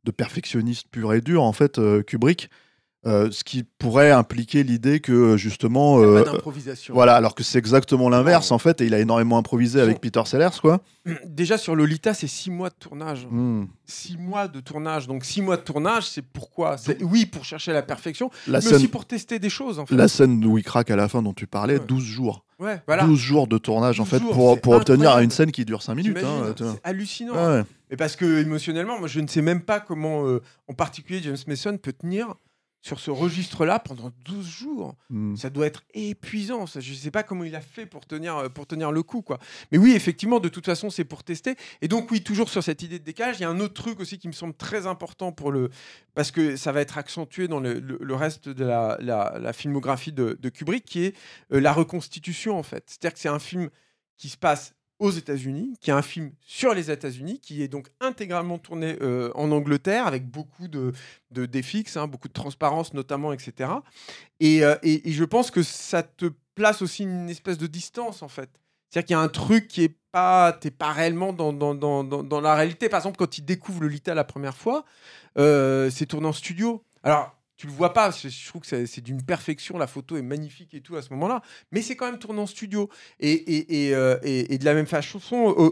de 0.04 0.10
perfectionniste 0.12 0.86
pur 0.92 1.12
et 1.12 1.20
dur 1.20 1.42
en 1.42 1.52
fait 1.52 1.80
Kubrick, 2.06 2.50
euh, 3.06 3.30
ce 3.30 3.44
qui 3.44 3.62
pourrait 3.78 4.10
impliquer 4.10 4.64
l'idée 4.64 5.00
que 5.00 5.36
justement 5.36 6.00
euh, 6.00 6.24
pas 6.24 6.30
d'improvisation 6.32 6.92
voilà, 6.92 7.14
alors 7.14 7.34
que 7.34 7.42
c'est 7.44 7.58
exactement 7.58 8.08
l'inverse 8.08 8.50
en 8.50 8.58
fait 8.58 8.80
et 8.80 8.86
il 8.86 8.94
a 8.94 8.98
énormément 8.98 9.38
improvisé 9.38 9.80
avec 9.80 10.00
Peter 10.00 10.22
Sellers 10.26 10.58
quoi. 10.60 10.80
déjà 11.26 11.56
sur 11.56 11.76
Lolita 11.76 12.14
c'est 12.14 12.26
six 12.26 12.50
mois 12.50 12.68
de 12.70 12.74
tournage 12.74 13.26
Hmm. 13.30 13.64
six 13.84 14.16
mois 14.18 14.48
de 14.48 14.60
tournage. 14.60 15.06
Donc 15.06 15.24
six 15.24 15.40
mois 15.42 15.56
de 15.56 15.62
tournage, 15.62 16.08
c'est 16.08 16.22
pourquoi? 16.22 16.76
C'est 16.78 17.02
oui 17.02 17.26
pour 17.26 17.44
chercher 17.44 17.72
la 17.72 17.82
perfection, 17.82 18.30
La 18.48 18.58
mais 18.58 18.64
scène, 18.64 18.74
aussi 18.76 18.88
pour 18.88 19.04
tester 19.04 19.38
des 19.38 19.50
choses 19.50 19.78
en 19.78 19.86
fait. 19.86 19.94
la 19.94 20.08
scène 20.08 20.44
où 20.44 20.58
il 20.58 20.64
craque 20.64 20.90
à 20.90 20.96
la 20.96 21.08
fin 21.08 21.22
dont 21.22 21.32
tu 21.32 21.46
parlais, 21.46 21.78
Ouais. 21.78 21.84
12 21.86 22.02
jours. 22.04 22.44
Ouais, 22.58 22.80
voilà. 22.86 23.04
12 23.04 23.18
jours 23.18 23.46
de 23.46 23.58
tournage 23.58 24.00
en 24.00 24.04
12 24.04 24.10
fait 24.10 24.18
jours, 24.20 24.32
pour, 24.32 24.60
pour 24.60 24.72
obtenir 24.74 25.18
une 25.18 25.30
scène 25.30 25.52
qui 25.52 25.64
dure 25.64 25.82
5 25.82 25.94
minutes. 25.94 26.18
Hein, 26.24 26.54
c'est 26.58 26.80
hallucinant. 26.84 27.34
Ouais. 27.34 27.62
Mais 27.90 27.96
parce 27.96 28.16
que 28.16 28.40
émotionnellement, 28.40 28.98
moi 28.98 29.08
je 29.08 29.20
ne 29.20 29.28
sais 29.28 29.42
même 29.42 29.60
pas 29.60 29.78
comment, 29.78 30.26
euh, 30.26 30.40
en 30.68 30.74
particulier 30.74 31.20
James 31.22 31.36
Mason 31.46 31.76
peut 31.76 31.92
tenir 31.92 32.34
sur 32.86 33.00
ce 33.00 33.10
registre-là 33.10 33.80
pendant 33.80 34.12
12 34.24 34.46
jours. 34.48 34.94
Hmm. 35.10 35.34
Ça 35.34 35.50
doit 35.50 35.66
être 35.66 35.82
épuisant. 35.92 36.66
Ça. 36.68 36.78
Je 36.78 36.92
ne 36.92 36.96
sais 36.96 37.10
pas 37.10 37.24
comment 37.24 37.42
il 37.42 37.56
a 37.56 37.60
fait 37.60 37.84
pour 37.84 38.06
tenir, 38.06 38.36
euh, 38.36 38.48
pour 38.48 38.64
tenir 38.68 38.92
le 38.92 39.02
coup. 39.02 39.22
Quoi. 39.22 39.40
Mais 39.72 39.78
oui, 39.78 39.92
effectivement, 39.96 40.38
de 40.38 40.48
toute 40.48 40.64
façon, 40.66 40.88
c'est 40.88 41.04
pour 41.04 41.24
tester. 41.24 41.56
Et 41.82 41.88
donc, 41.88 42.08
oui, 42.12 42.22
toujours 42.22 42.48
sur 42.48 42.62
cette 42.62 42.82
idée 42.82 43.00
de 43.00 43.04
décalage, 43.04 43.38
il 43.38 43.42
y 43.42 43.44
a 43.44 43.50
un 43.50 43.58
autre 43.58 43.74
truc 43.74 43.98
aussi 43.98 44.20
qui 44.20 44.28
me 44.28 44.32
semble 44.32 44.54
très 44.54 44.86
important 44.86 45.32
pour 45.32 45.50
le. 45.50 45.70
Parce 46.14 46.30
que 46.30 46.56
ça 46.56 46.70
va 46.70 46.80
être 46.80 46.96
accentué 46.96 47.48
dans 47.48 47.58
le, 47.58 47.80
le- 47.80 47.98
le 48.00 48.14
reste 48.14 48.48
de 48.48 48.64
la, 48.64 48.96
la- 49.00 49.36
la 49.40 49.52
filmographie 49.52 50.12
de, 50.12 50.38
de 50.40 50.48
Kubrick, 50.48 50.84
qui 50.84 51.02
est 51.06 51.16
euh, 51.52 51.58
la 51.60 51.72
reconstitution, 51.72 52.56
en 52.56 52.62
fait. 52.62 52.84
C'est-à-dire 52.86 53.14
que 53.14 53.18
c'est 53.20 53.28
un 53.28 53.40
film 53.40 53.68
qui 54.16 54.28
se 54.28 54.36
passe 54.36 54.75
aux 54.98 55.10
États-Unis, 55.10 55.76
qui 55.80 55.90
est 55.90 55.94
un 55.94 56.02
film 56.02 56.32
sur 56.40 56.72
les 56.74 56.90
États-Unis, 56.90 57.38
qui 57.40 57.62
est 57.62 57.68
donc 57.68 57.88
intégralement 58.00 58.58
tourné 58.58 58.96
euh, 59.02 59.30
en 59.34 59.50
Angleterre, 59.52 60.06
avec 60.06 60.26
beaucoup 60.26 60.68
de, 60.68 60.92
de 61.30 61.48
hein, 61.98 62.06
beaucoup 62.06 62.28
de 62.28 62.32
transparence 62.32 62.94
notamment, 62.94 63.32
etc. 63.32 63.70
Et, 64.40 64.64
euh, 64.64 64.76
et- 64.82 65.08
et 65.08 65.12
je 65.12 65.24
pense 65.24 65.50
que 65.50 65.62
ça 65.62 66.02
te 66.02 66.26
place 66.54 66.80
aussi 66.82 67.02
une 67.02 67.28
espèce 67.28 67.58
de 67.58 67.66
distance, 67.66 68.22
en 68.22 68.28
fait. 68.28 68.48
C'est-à-dire 68.88 69.06
qu'il 69.06 69.14
y 69.14 69.18
a 69.18 69.20
un 69.20 69.28
truc 69.28 69.68
qui 69.68 69.82
est 69.84 69.96
pas, 70.12 70.52
t'es 70.52 70.70
pas 70.70 70.92
réellement 70.92 71.32
dans, 71.32 71.52
dans, 71.52 71.74
dans, 71.74 72.02
dans, 72.04 72.22
dans 72.22 72.40
la 72.40 72.54
réalité. 72.54 72.88
Par 72.88 72.98
exemple, 73.00 73.16
quand 73.18 73.36
il 73.36 73.44
découvre 73.44 73.82
le 73.82 73.88
Lita 73.88 74.14
la 74.14 74.24
première 74.24 74.56
fois, 74.56 74.84
euh, 75.38 75.90
c'est 75.90 76.06
tourné 76.06 76.26
en 76.28 76.32
studio. 76.32 76.82
Alors, 77.02 77.35
tu 77.56 77.66
le 77.66 77.72
vois 77.72 77.92
pas, 77.92 78.10
je, 78.10 78.48
trouve 78.48 78.62
que 78.62 78.86
c'est 78.86 79.00
d'une 79.00 79.22
perfection, 79.22 79.78
la 79.78 79.86
photo 79.86 80.16
est 80.16 80.22
magnifique 80.22 80.74
et 80.74 80.80
tout 80.82 80.96
à 80.96 81.02
ce 81.02 81.10
moment-là, 81.14 81.40
mais 81.72 81.80
c'est 81.82 81.96
quand 81.96 82.06
même 82.06 82.18
tourné 82.18 82.40
en 82.40 82.46
studio. 82.46 82.88
Et, 83.18 83.32
et, 83.32 83.86
et, 83.88 83.94
euh, 83.94 84.18
et- 84.22 84.54
et 84.54 84.58
de 84.58 84.64
la 84.64 84.74
même 84.74 84.86
façon, 84.86 85.18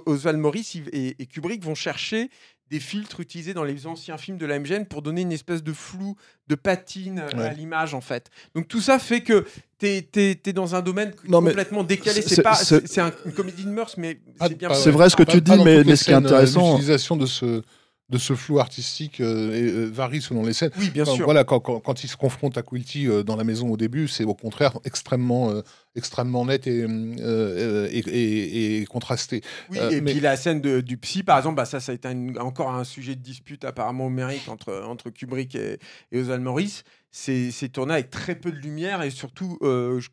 Oswald 0.06 0.38
Morris 0.38 0.82
et, 0.92 1.14
et 1.18 1.26
Kubrick 1.26 1.62
vont 1.64 1.74
chercher 1.74 2.30
des 2.70 2.80
filtres 2.80 3.20
utilisés 3.20 3.52
dans 3.52 3.62
les 3.62 3.86
anciens 3.86 4.16
films 4.16 4.38
de 4.38 4.46
la 4.46 4.58
MGN 4.58 4.84
pour 4.86 5.02
donner 5.02 5.20
une 5.20 5.32
espèce 5.32 5.62
de 5.62 5.74
flou, 5.74 6.16
de 6.48 6.54
patine 6.54 7.18
euh, 7.34 7.44
à 7.44 7.52
l'image 7.52 7.92
en 7.92 8.00
fait. 8.00 8.30
Donc 8.54 8.66
tout 8.68 8.80
ça 8.80 8.98
fait 8.98 9.20
que 9.20 9.44
t'es 9.78 10.08
es, 10.16 10.52
dans 10.54 10.74
un 10.74 10.80
domaine 10.80 11.12
Non, 11.28 11.40
complètement 11.42 11.84
décalé. 11.84 12.22
c'est- 12.22 12.40
pas, 12.42 12.58
un- 13.02 13.12
une 13.26 13.32
comédie 13.32 13.64
de 13.64 13.70
mœurs, 13.70 13.96
mais 13.98 14.18
Ah, 14.40 14.46
c'est 14.48 14.54
bien. 14.56 14.72
C'est 14.72 14.90
vrai 14.90 15.10
ce 15.10 15.16
que 15.16 15.22
pas- 15.24 15.32
tu 15.32 15.42
pas 15.42 15.56
dis, 15.58 15.62
mais- 15.64 15.84
mais 15.84 15.94
ce 15.96 16.04
qui 16.04 16.10
est 16.10 16.14
euh, 16.14 16.18
intéressant- 16.18 16.70
L'utilisation 16.70 17.16
de 17.18 17.26
ce, 17.26 17.62
de 18.10 18.18
ce 18.18 18.34
flou 18.34 18.58
artistique 18.60 19.20
euh, 19.20 19.52
et, 19.54 19.62
euh, 19.62 19.84
varie 19.86 20.20
selon 20.20 20.44
les 20.44 20.52
scènes. 20.52 20.70
Oui, 20.78 20.90
bien 20.90 21.06
sûr. 21.06 21.24
Voilà, 21.24 21.42
quand, 21.44 21.60
quand, 21.60 21.80
quand 21.80 22.04
il 22.04 22.08
se 22.08 22.16
confronte 22.18 22.58
à 22.58 22.62
Quilty 22.62 23.06
euh, 23.08 23.22
dans 23.22 23.34
la 23.36 23.44
maison 23.44 23.70
au 23.70 23.76
début, 23.78 24.08
c'est 24.08 24.24
au 24.24 24.34
contraire 24.34 24.78
extrêmement, 24.84 25.50
euh, 25.50 25.62
extrêmement 25.96 26.44
net 26.44 26.66
et, 26.66 26.80
et, 26.80 27.98
et- 27.98 28.80
et 28.82 28.84
contrasté. 28.86 29.42
Oui, 29.70 29.78
et 29.90 30.00
mais- 30.00 30.12
puis 30.12 30.20
la 30.20 30.36
scène 30.36 30.60
de- 30.60 30.80
du 30.80 30.96
psy, 30.98 31.22
par 31.22 31.38
exemple, 31.38 31.56
bah, 31.56 31.64
ça, 31.64 31.80
ça 31.80 31.92
a 31.92 31.94
été 31.94 32.08
un- 32.08 32.36
encore 32.36 32.70
un 32.74 32.84
sujet 32.84 33.14
de 33.14 33.22
dispute 33.22 33.64
apparemment 33.64 34.06
homérique 34.06 34.48
entre, 34.48 34.82
entre 34.86 35.10
Kubrick 35.10 35.54
et, 35.54 35.78
et 36.12 36.18
Oswald 36.20 36.42
Morris. 36.42 36.82
C'est 37.10 37.68
tourné 37.72 37.94
avec 37.94 38.10
très 38.10 38.34
peu 38.34 38.50
de 38.50 38.56
lumière 38.58 39.00
et 39.02 39.10
surtout 39.10 39.56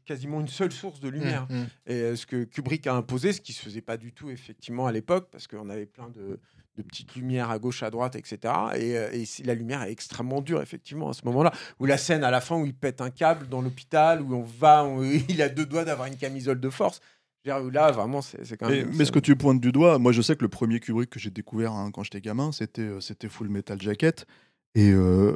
quasiment 0.05 0.39
une 0.39 0.47
seule 0.47 0.71
source 0.71 0.99
de 0.99 1.09
lumière. 1.09 1.47
Mm, 1.49 1.55
mm. 1.55 1.67
Et 1.91 2.15
ce 2.15 2.25
que 2.27 2.43
Kubrick 2.43 2.85
a 2.87 2.93
imposé, 2.93 3.33
ce 3.33 3.41
qui 3.41 3.53
se 3.53 3.61
faisait 3.63 3.81
pas 3.81 3.97
du 3.97 4.13
tout 4.13 4.29
effectivement 4.29 4.85
à 4.85 4.91
l'époque, 4.91 5.27
parce 5.31 5.47
qu'on 5.47 5.69
avait 5.69 5.87
plein 5.87 6.09
de, 6.09 6.39
de 6.77 6.83
petites 6.83 7.15
lumières 7.15 7.49
à 7.49 7.59
gauche, 7.59 7.83
à 7.83 7.89
droite, 7.89 8.15
etc. 8.15 8.37
Et, 8.75 8.97
euh, 8.97 9.09
et 9.11 9.25
la 9.43 9.53
lumière 9.55 9.83
est 9.83 9.91
extrêmement 9.91 10.41
dure 10.41 10.61
effectivement 10.61 11.09
à 11.09 11.13
ce 11.13 11.21
moment-là. 11.25 11.51
Ou 11.79 11.85
la 11.85 11.97
scène 11.97 12.23
à 12.23 12.31
la 12.31 12.39
fin 12.41 12.57
où 12.57 12.65
il 12.65 12.73
pète 12.73 13.01
un 13.01 13.09
câble 13.09 13.47
dans 13.49 13.61
l'hôpital, 13.61 14.21
où 14.21 14.33
on 14.35 14.43
va, 14.43 14.83
on- 14.85 15.01
il 15.29 15.41
a 15.41 15.49
deux 15.49 15.65
doigts 15.65 15.83
d'avoir 15.83 16.07
une 16.07 16.15
camisole 16.17 16.59
de 16.59 16.69
force. 16.69 17.01
Là, 17.43 17.91
vraiment, 17.91 18.21
c'est 18.21 18.55
quand 18.55 18.69
même. 18.69 18.91
mais 18.95 19.03
ce 19.03 19.11
que 19.11 19.17
tu 19.19 19.35
pointes 19.35 19.59
du 19.59 19.71
doigt, 19.71 19.97
moi 19.97 20.11
je 20.11 20.21
sais 20.21 20.35
que 20.35 20.43
le 20.43 20.47
premier 20.49 20.79
Kubrick 20.79 21.09
que 21.09 21.19
j'ai 21.19 21.31
découvert 21.31 21.71
hein, 21.73 21.89
quand 21.91 22.03
j'étais 22.03 22.21
gamin, 22.21 22.51
c'était 22.51 22.83
euh, 22.83 22.99
c'était 22.99 23.29
Full 23.29 23.49
Metal 23.49 23.81
Jacket. 23.81 24.27
Et 24.73 24.91
euh, 24.91 25.33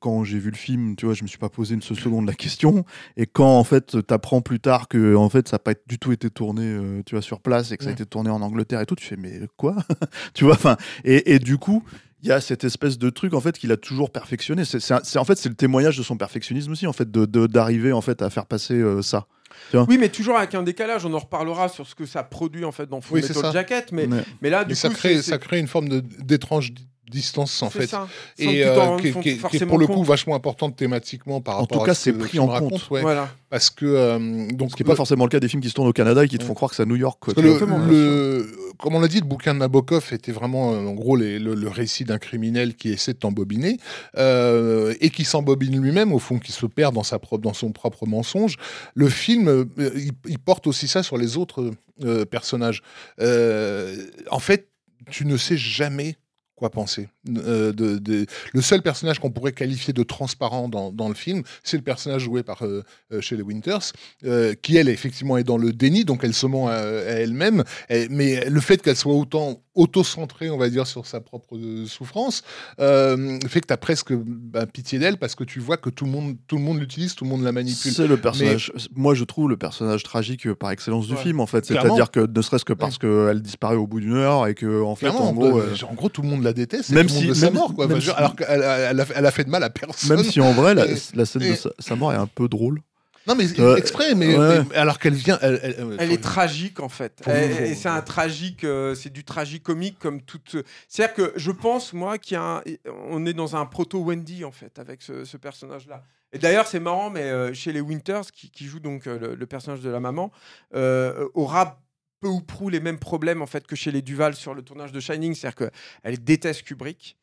quand 0.00 0.24
j'ai 0.24 0.38
vu 0.40 0.50
le 0.50 0.56
film, 0.56 0.96
tu 0.96 1.06
vois, 1.06 1.14
je 1.14 1.22
me 1.22 1.28
suis 1.28 1.38
pas 1.38 1.48
posé 1.48 1.74
une 1.74 1.82
seconde 1.82 2.26
la 2.26 2.34
question. 2.34 2.84
Et 3.16 3.26
quand 3.26 3.56
en 3.58 3.62
fait, 3.64 4.04
t'apprends 4.06 4.40
plus 4.40 4.58
tard 4.58 4.88
que 4.88 5.14
en 5.14 5.28
fait, 5.28 5.46
ça 5.48 5.54
n'a 5.54 5.58
pas 5.60 5.74
du 5.86 5.98
tout 6.00 6.10
été 6.10 6.30
tourné, 6.30 6.62
euh, 6.64 7.02
tu 7.06 7.14
vois, 7.14 7.22
sur 7.22 7.40
place 7.40 7.70
et 7.70 7.76
que 7.76 7.84
ça 7.84 7.90
a 7.90 7.92
été 7.92 8.04
tourné 8.06 8.30
en 8.30 8.42
Angleterre 8.42 8.80
et 8.80 8.86
tout, 8.86 8.96
tu 8.96 9.06
fais 9.06 9.16
mais 9.16 9.40
quoi? 9.56 9.76
Tu 10.34 10.44
vois, 10.44 10.54
enfin, 10.54 10.76
et, 11.04 11.32
et 11.34 11.38
du 11.38 11.58
coup, 11.58 11.84
il 12.22 12.28
y 12.28 12.32
a 12.32 12.40
cette 12.40 12.64
espèce 12.64 12.98
de 12.98 13.08
truc 13.10 13.34
en 13.34 13.40
fait 13.40 13.56
qu'il 13.56 13.70
a 13.70 13.76
toujours 13.76 14.10
perfectionné. 14.10 14.64
C'est 14.64 15.18
en 15.18 15.24
fait 15.24 15.38
c'est 15.38 15.48
le 15.48 15.54
témoignage 15.54 15.96
de 15.96 16.02
son 16.02 16.16
perfectionnisme 16.16 16.72
aussi 16.72 16.86
en 16.88 16.92
fait 16.92 17.08
de 17.10 17.24
de- 17.24 17.46
d'arriver 17.46 17.92
en 17.92 18.00
fait 18.00 18.20
à 18.22 18.30
faire 18.30 18.46
passer 18.46 18.74
euh, 18.74 19.00
ça. 19.02 19.26
Oui, 19.74 19.96
mais 19.98 20.08
toujours 20.08 20.36
avec 20.38 20.54
un 20.56 20.62
décalage. 20.64 21.04
On 21.06 21.12
en 21.14 21.18
reparlera 21.18 21.68
sur 21.68 21.86
ce 21.86 21.94
que 21.94 22.04
ça 22.06 22.22
produit 22.24 22.64
en 22.64 22.72
fait 22.72 22.86
dans 22.88 23.00
Full 23.00 23.20
Oui, 23.20 23.22
Metal. 23.28 23.52
Jacket. 23.52 23.92
Mais, 23.92 24.08
mais 24.40 24.50
là, 24.50 24.64
du 24.64 24.70
Mais 24.70 24.74
coup, 24.74 24.80
ça, 24.80 24.88
crée, 24.88 25.22
ça 25.22 25.38
crée 25.38 25.58
une 25.60 25.68
forme 25.68 25.88
de- 25.88 26.00
d'étrange 26.00 26.72
distance 27.10 27.62
en 27.62 27.70
c'est 27.70 27.80
fait. 27.80 27.86
ça. 27.88 28.06
Et 28.38 28.64
euh, 28.64 28.96
qui, 28.98 29.08
est- 29.08 29.20
qui 29.20 29.38
qui 29.58 29.64
pour 29.66 29.78
le 29.78 29.86
coup 29.86 29.94
compte. 29.94 30.06
vachement 30.06 30.34
importante 30.36 30.76
thématiquement 30.76 31.40
par 31.40 31.56
En 31.56 31.60
rapport 31.62 31.78
tout 31.78 31.84
à 31.84 31.86
cas, 31.88 31.94
ce 31.94 32.02
c'est 32.04 32.12
que 32.12 32.18
le 32.18 32.24
pris 32.24 32.38
en 32.38 32.46
raconte, 32.46 32.70
compte. 32.70 32.90
ouais. 32.90 33.00
Voilà. 33.02 33.28
Parce 33.50 33.70
que 33.70 33.84
euh, 33.84 34.46
donc 34.52 34.70
Ce 34.70 34.76
qui 34.76 34.82
n'est 34.82 34.86
pas 34.88 34.94
forcément 34.96 35.24
le 35.24 35.30
cas 35.30 35.40
des 35.40 35.48
films 35.48 35.60
qui 35.62 35.68
se 35.68 35.74
tournent 35.74 35.88
au 35.88 35.92
Canada 35.92 36.24
et 36.24 36.28
qui 36.28 36.38
te 36.38 36.44
font 36.44 36.54
croire 36.54 36.70
que 36.70 36.76
c'est 36.76 36.82
à 36.82 36.86
New 36.86 36.96
York. 36.96 37.18
Quoi, 37.20 37.34
le, 37.36 37.42
le- 37.42 38.52
comme 38.78 38.94
on 38.94 39.00
l'a 39.00 39.08
dit, 39.08 39.18
le 39.20 39.26
bouquin 39.26 39.52
de 39.52 39.58
Nabokov 39.58 40.08
était 40.12 40.32
vraiment, 40.32 40.72
euh, 40.72 40.78
en 40.86 40.92
gros, 40.94 41.16
les- 41.16 41.38
le, 41.38 41.54
le 41.54 41.68
récit 41.68 42.04
d'un 42.04 42.18
criminel 42.18 42.74
qui 42.76 42.88
essaie 42.90 43.12
de 43.12 43.18
t'embobiner 43.18 43.78
euh, 44.16 44.94
et 45.00 45.10
qui 45.10 45.24
s'embobine 45.24 45.80
lui-même, 45.80 46.12
au 46.12 46.18
fond, 46.18 46.38
qui 46.38 46.52
se 46.52 46.66
perd 46.66 46.94
dans, 46.94 47.02
sa 47.02 47.18
propre, 47.18 47.42
dans 47.42 47.52
son 47.52 47.72
propre 47.72 48.06
mensonge. 48.06 48.56
Le 48.94 49.08
film, 49.08 49.48
euh, 49.48 49.64
il, 49.96 50.12
il 50.28 50.38
porte 50.38 50.66
aussi 50.66 50.88
ça 50.88 51.02
sur 51.02 51.16
les 51.18 51.36
autres 51.36 51.70
euh, 52.04 52.24
personnages. 52.24 52.82
Euh, 53.20 54.06
en 54.30 54.38
fait, 54.38 54.68
tu 55.10 55.26
ne 55.26 55.36
sais 55.36 55.56
jamais 55.56 56.16
quoi 56.54 56.70
penser? 56.70 57.08
Euh, 57.28 57.72
de, 57.72 57.98
de- 57.98 58.26
Le 58.52 58.60
seul 58.60 58.82
personnage 58.82 59.20
qu'on 59.20 59.30
pourrait 59.30 59.52
qualifier 59.52 59.92
de 59.92 60.02
transparent 60.02 60.68
dans, 60.68 60.90
dans 60.90 61.08
le 61.08 61.14
film, 61.14 61.44
c'est 61.62 61.76
le 61.76 61.82
personnage 61.84 62.22
joué 62.22 62.42
par 62.42 62.62
euh, 62.64 62.82
euh, 63.12 63.20
Shelley 63.20 63.42
Winters, 63.44 63.92
euh, 64.24 64.54
qui 64.60 64.76
elle 64.76 64.88
effectivement 64.88 65.36
est 65.36 65.44
dans 65.44 65.56
le 65.58 65.72
déni, 65.72 66.04
donc 66.04 66.24
elle 66.24 66.34
se 66.34 66.46
ment 66.46 66.66
à, 66.68 66.72
à 66.72 66.80
elle-même. 67.22 67.62
Mais 68.10 68.44
le 68.48 68.60
fait 68.60 68.82
qu'elle 68.82 68.96
soit 68.96 69.14
autant 69.14 69.62
auto-centrée, 69.74 70.50
on 70.50 70.58
va 70.58 70.68
dire, 70.68 70.86
sur 70.86 71.06
sa 71.06 71.20
propre 71.20 71.56
souffrance, 71.86 72.42
euh, 72.80 73.38
fait 73.48 73.60
que 73.60 73.66
tu 73.68 73.72
as 73.72 73.76
presque 73.78 74.12
bah, 74.12 74.66
pitié 74.66 74.98
d'elle 74.98 75.16
parce 75.16 75.34
que 75.34 75.44
tu 75.44 75.60
vois 75.60 75.76
que 75.76 75.88
tout 75.90 76.04
le 76.04 76.10
monde, 76.10 76.36
tout 76.46 76.56
le 76.56 76.62
monde 76.62 76.78
l'utilise, 76.78 77.14
tout 77.14 77.24
le 77.24 77.30
monde 77.30 77.42
la 77.42 77.52
manipule. 77.52 77.92
C'est 77.92 78.06
le 78.06 78.16
personnage. 78.16 78.72
Moi, 78.94 79.14
je 79.14 79.24
trouve 79.24 79.48
le 79.48 79.56
personnage 79.56 80.02
tragique 80.02 80.52
par 80.54 80.72
excellence 80.72 81.06
du 81.06 81.14
Ouais. 81.14 81.22
film, 81.22 81.40
en 81.40 81.46
fait. 81.46 81.64
C'est-à-dire 81.64 82.10
que 82.10 82.20
ne 82.20 82.42
serait-ce 82.42 82.64
que 82.64 82.72
parce 82.72 82.98
qu'elle 82.98 83.40
disparaît 83.42 83.76
au 83.76 83.86
bout 83.86 84.00
d'une 84.00 84.14
heure 84.14 84.46
et 84.46 84.54
que, 84.54 84.82
en 84.82 84.94
fait, 84.96 85.06
Clairement, 85.06 85.28
en 85.30 85.32
gros, 85.32 85.60
en 85.88 85.94
gros, 85.94 86.08
tout 86.08 86.22
le 86.22 86.28
monde 86.28 86.42
la 86.42 86.52
déteste, 86.52 86.90
même 86.90 87.08
si- 87.20 87.26
veut 87.28 87.34
sa 87.34 87.50
mort, 87.50 87.74
quoi. 87.74 87.86
Enfin, 87.86 88.12
alors 88.16 88.34
qu'elle 88.36 88.62
a, 88.62 88.76
elle 88.90 89.00
a, 89.00 89.04
elle 89.14 89.26
a 89.26 89.30
fait 89.30 89.44
de 89.44 89.50
mal 89.50 89.62
à 89.62 89.70
personne. 89.70 90.16
même 90.16 90.24
si 90.24 90.40
en 90.40 90.52
vrai, 90.52 90.74
la, 90.74 90.86
Et- 90.86 90.96
la 91.14 91.24
scène 91.24 91.42
de 91.50 91.54
sa, 91.54 91.70
sa 91.78 91.96
mort 91.96 92.12
est 92.12 92.16
un 92.16 92.26
peu 92.26 92.48
drôle. 92.48 92.80
Non, 93.28 93.36
mais 93.36 93.44
Euh, 93.60 93.76
exprès, 93.76 94.16
mais, 94.16 94.36
ouais. 94.36 94.64
mais 94.68 94.76
alors 94.76 94.98
qu'elle 94.98 95.14
vient. 95.14 95.38
Elle, 95.42 95.60
elle- 95.62 95.96
Elle 96.00 96.10
est 96.10 96.20
tragique 96.22 96.80
en 96.80 96.88
fait. 96.88 97.22
Et 97.28 97.74
c'est 97.76 97.88
un 97.88 98.00
tragique, 98.02 98.64
euh, 98.64 98.96
c'est 98.96 99.12
du 99.12 99.22
tragique-comique 99.22 99.96
comme 100.00 100.20
toute. 100.22 100.56
C'est-à-dire 100.88 101.14
que 101.14 101.32
je 101.36 101.52
pense 101.52 101.92
moi 101.92 102.18
qu'il 102.18 102.34
y 102.34 102.38
a 102.38 102.42
un- 102.42 102.62
on 103.10 103.24
est 103.24 103.32
dans 103.32 103.54
un 103.54 103.64
proto 103.64 104.00
Wendy 104.00 104.44
en 104.44 104.50
fait 104.50 104.76
avec 104.80 105.02
ce, 105.02 105.24
ce 105.24 105.36
personnage-là. 105.36 106.02
Et 106.32 106.38
d'ailleurs 106.38 106.66
c'est 106.66 106.80
marrant, 106.80 107.10
mais 107.10 107.22
euh, 107.22 107.54
chez 107.54 107.72
les 107.72 107.80
Winters 107.80 108.24
qui, 108.34 108.50
qui 108.50 108.64
joue 108.64 108.80
donc 108.80 109.06
euh, 109.06 109.18
le, 109.20 109.34
le 109.36 109.46
personnage 109.46 109.82
de 109.82 109.90
la 109.90 110.00
maman 110.00 110.32
euh, 110.74 111.28
aura 111.34 111.78
peu 112.22 112.28
ou 112.28 112.40
prou 112.40 112.70
les 112.70 112.80
mêmes 112.80 112.98
problèmes 112.98 113.42
en 113.42 113.46
fait 113.46 113.66
que 113.66 113.76
chez 113.76 113.90
les 113.90 114.00
Duval 114.00 114.34
sur 114.34 114.54
le 114.54 114.62
tournage 114.62 114.92
de 114.92 115.00
Shining, 115.00 115.34
c'est-à-dire 115.34 115.70
qu'elle 116.02 116.24
déteste 116.24 116.62
Kubrick, 116.62 117.18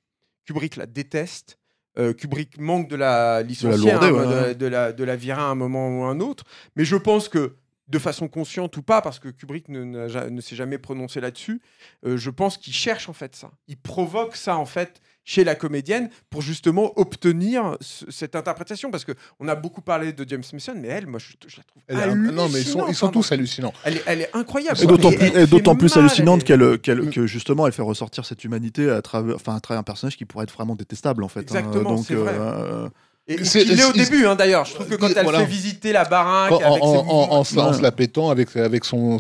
Kubrick 0.46 0.76
la 0.76 0.86
déteste. 0.86 1.58
Euh, 1.98 2.14
Kubrick 2.14 2.60
manque 2.60 2.88
de 2.88 2.96
la 2.96 3.42
licencier, 3.42 3.92
lourder, 3.92 4.08
hein, 4.08 4.12
ouais. 4.12 4.50
de, 4.50 4.60
de 4.60 4.66
la, 4.68 4.94
de 4.94 5.04
la 5.04 5.14
à 5.14 5.42
un 5.42 5.56
moment 5.56 5.90
ou 5.90 6.04
à 6.04 6.10
un 6.10 6.20
autre. 6.20 6.44
Mais 6.76 6.86
je 6.86 6.96
pense 6.96 7.28
que 7.28 7.56
de 7.88 7.98
façon 7.98 8.28
consciente 8.28 8.78
ou 8.78 8.84
pas, 8.84 9.02
parce 9.02 9.18
que 9.18 9.30
Kubrick 9.30 9.68
ne, 9.70 9.84
ne 9.84 10.42
s'est 10.42 10.56
jamais 10.56 10.78
prononcé 10.78 11.20
là-dessus, 11.20 11.62
euh, 12.06 12.18
je 12.18 12.30
pense 12.30 12.58
qu'il 12.58 12.74
cherche 12.74 13.10
en 13.10 13.14
fait 13.14 13.36
ça. 13.36 13.52
Il 13.68 13.78
provoque 13.78 14.36
ça 14.36 14.58
en 14.58 14.66
fait 14.66 15.02
chez 15.30 15.44
la 15.44 15.54
comédienne 15.54 16.10
pour 16.32 16.42
justement 16.42 16.92
obtenir 17.00 17.78
ce- 17.82 18.06
cette 18.10 18.36
interprétation. 18.36 18.90
Parce 18.90 19.06
que 19.06 19.12
on 19.40 19.48
a 19.48 19.54
beaucoup 19.54 19.82
parlé 19.82 20.12
de 20.12 20.26
James 20.28 20.42
Mason, 20.54 20.74
mais 20.76 20.88
elle, 20.88 21.06
moi, 21.06 21.20
je, 21.20 21.28
je 21.48 21.58
la 21.58 21.64
trouve 21.64 21.84
Elle 21.88 22.00
est- 22.00 22.32
non, 22.32 22.50
mais 22.50 22.62
ils 22.62 22.66
sont, 22.66 22.88
ils 22.88 22.96
sont 22.96 23.08
hallucinante, 23.08 23.14
tous 23.14 23.32
hallucinants. 23.32 23.74
Elle 23.84 23.98
est, 23.98 24.04
elle 24.08 24.22
est 24.22 24.30
incroyable. 24.36 24.80
Et 24.82 24.88
d'autant 24.88 25.76
plus, 25.76 25.92
et 25.92 26.00
mal, 26.00 26.06
hallucinante 26.06 26.44
qu'elle, 26.44 26.80
que 27.12 27.28
justement 27.28 27.68
elle 27.68 27.74
fait 27.74 27.84
ressortir 27.84 28.26
cette 28.26 28.44
humanité 28.44 28.90
à 28.90 29.04
travers, 29.04 29.36
enfin, 29.36 29.56
à 29.56 29.60
travers 29.60 29.80
un 29.82 29.84
personnage 29.84 30.18
qui 30.18 30.26
pourrait 30.26 30.46
être 30.46 30.54
vraiment 30.54 30.76
détestable 30.76 31.24
en 31.24 31.28
fait. 31.30 31.42
hein. 31.42 31.44
Exactement, 31.44 31.96
Donc, 31.96 32.06
c'est 32.08 32.16
vrai. 32.16 32.34
euh, 32.36 32.90
Et 33.28 33.46
C'est- 33.46 33.62
il 33.64 33.80
est 33.80 33.86
au 33.86 33.92
début, 33.94 34.26
hein, 34.26 34.36
d'ailleurs. 34.36 34.66
Je 34.66 34.74
trouve 34.74 34.88
que 34.88 34.96
quand 34.96 35.10
elle 35.16 35.22
Voilà. 35.24 35.42
fait 35.42 35.46
visiter 35.46 35.92
la 35.92 36.04
baraque 36.06 36.52
en, 36.52 36.56
avec 36.56 36.66
ses 36.78 36.82
en- 36.82 36.86
en- 36.88 37.04
mouvements- 37.04 37.34
en 37.34 37.44
se 37.44 37.56
la- 37.56 37.62
en 37.66 37.68
Ouais. 37.70 37.78
se 37.78 37.82
la 37.84 37.92
pétant 37.92 38.32
avec, 38.32 38.56
avec 38.58 38.84
son, 38.86 39.20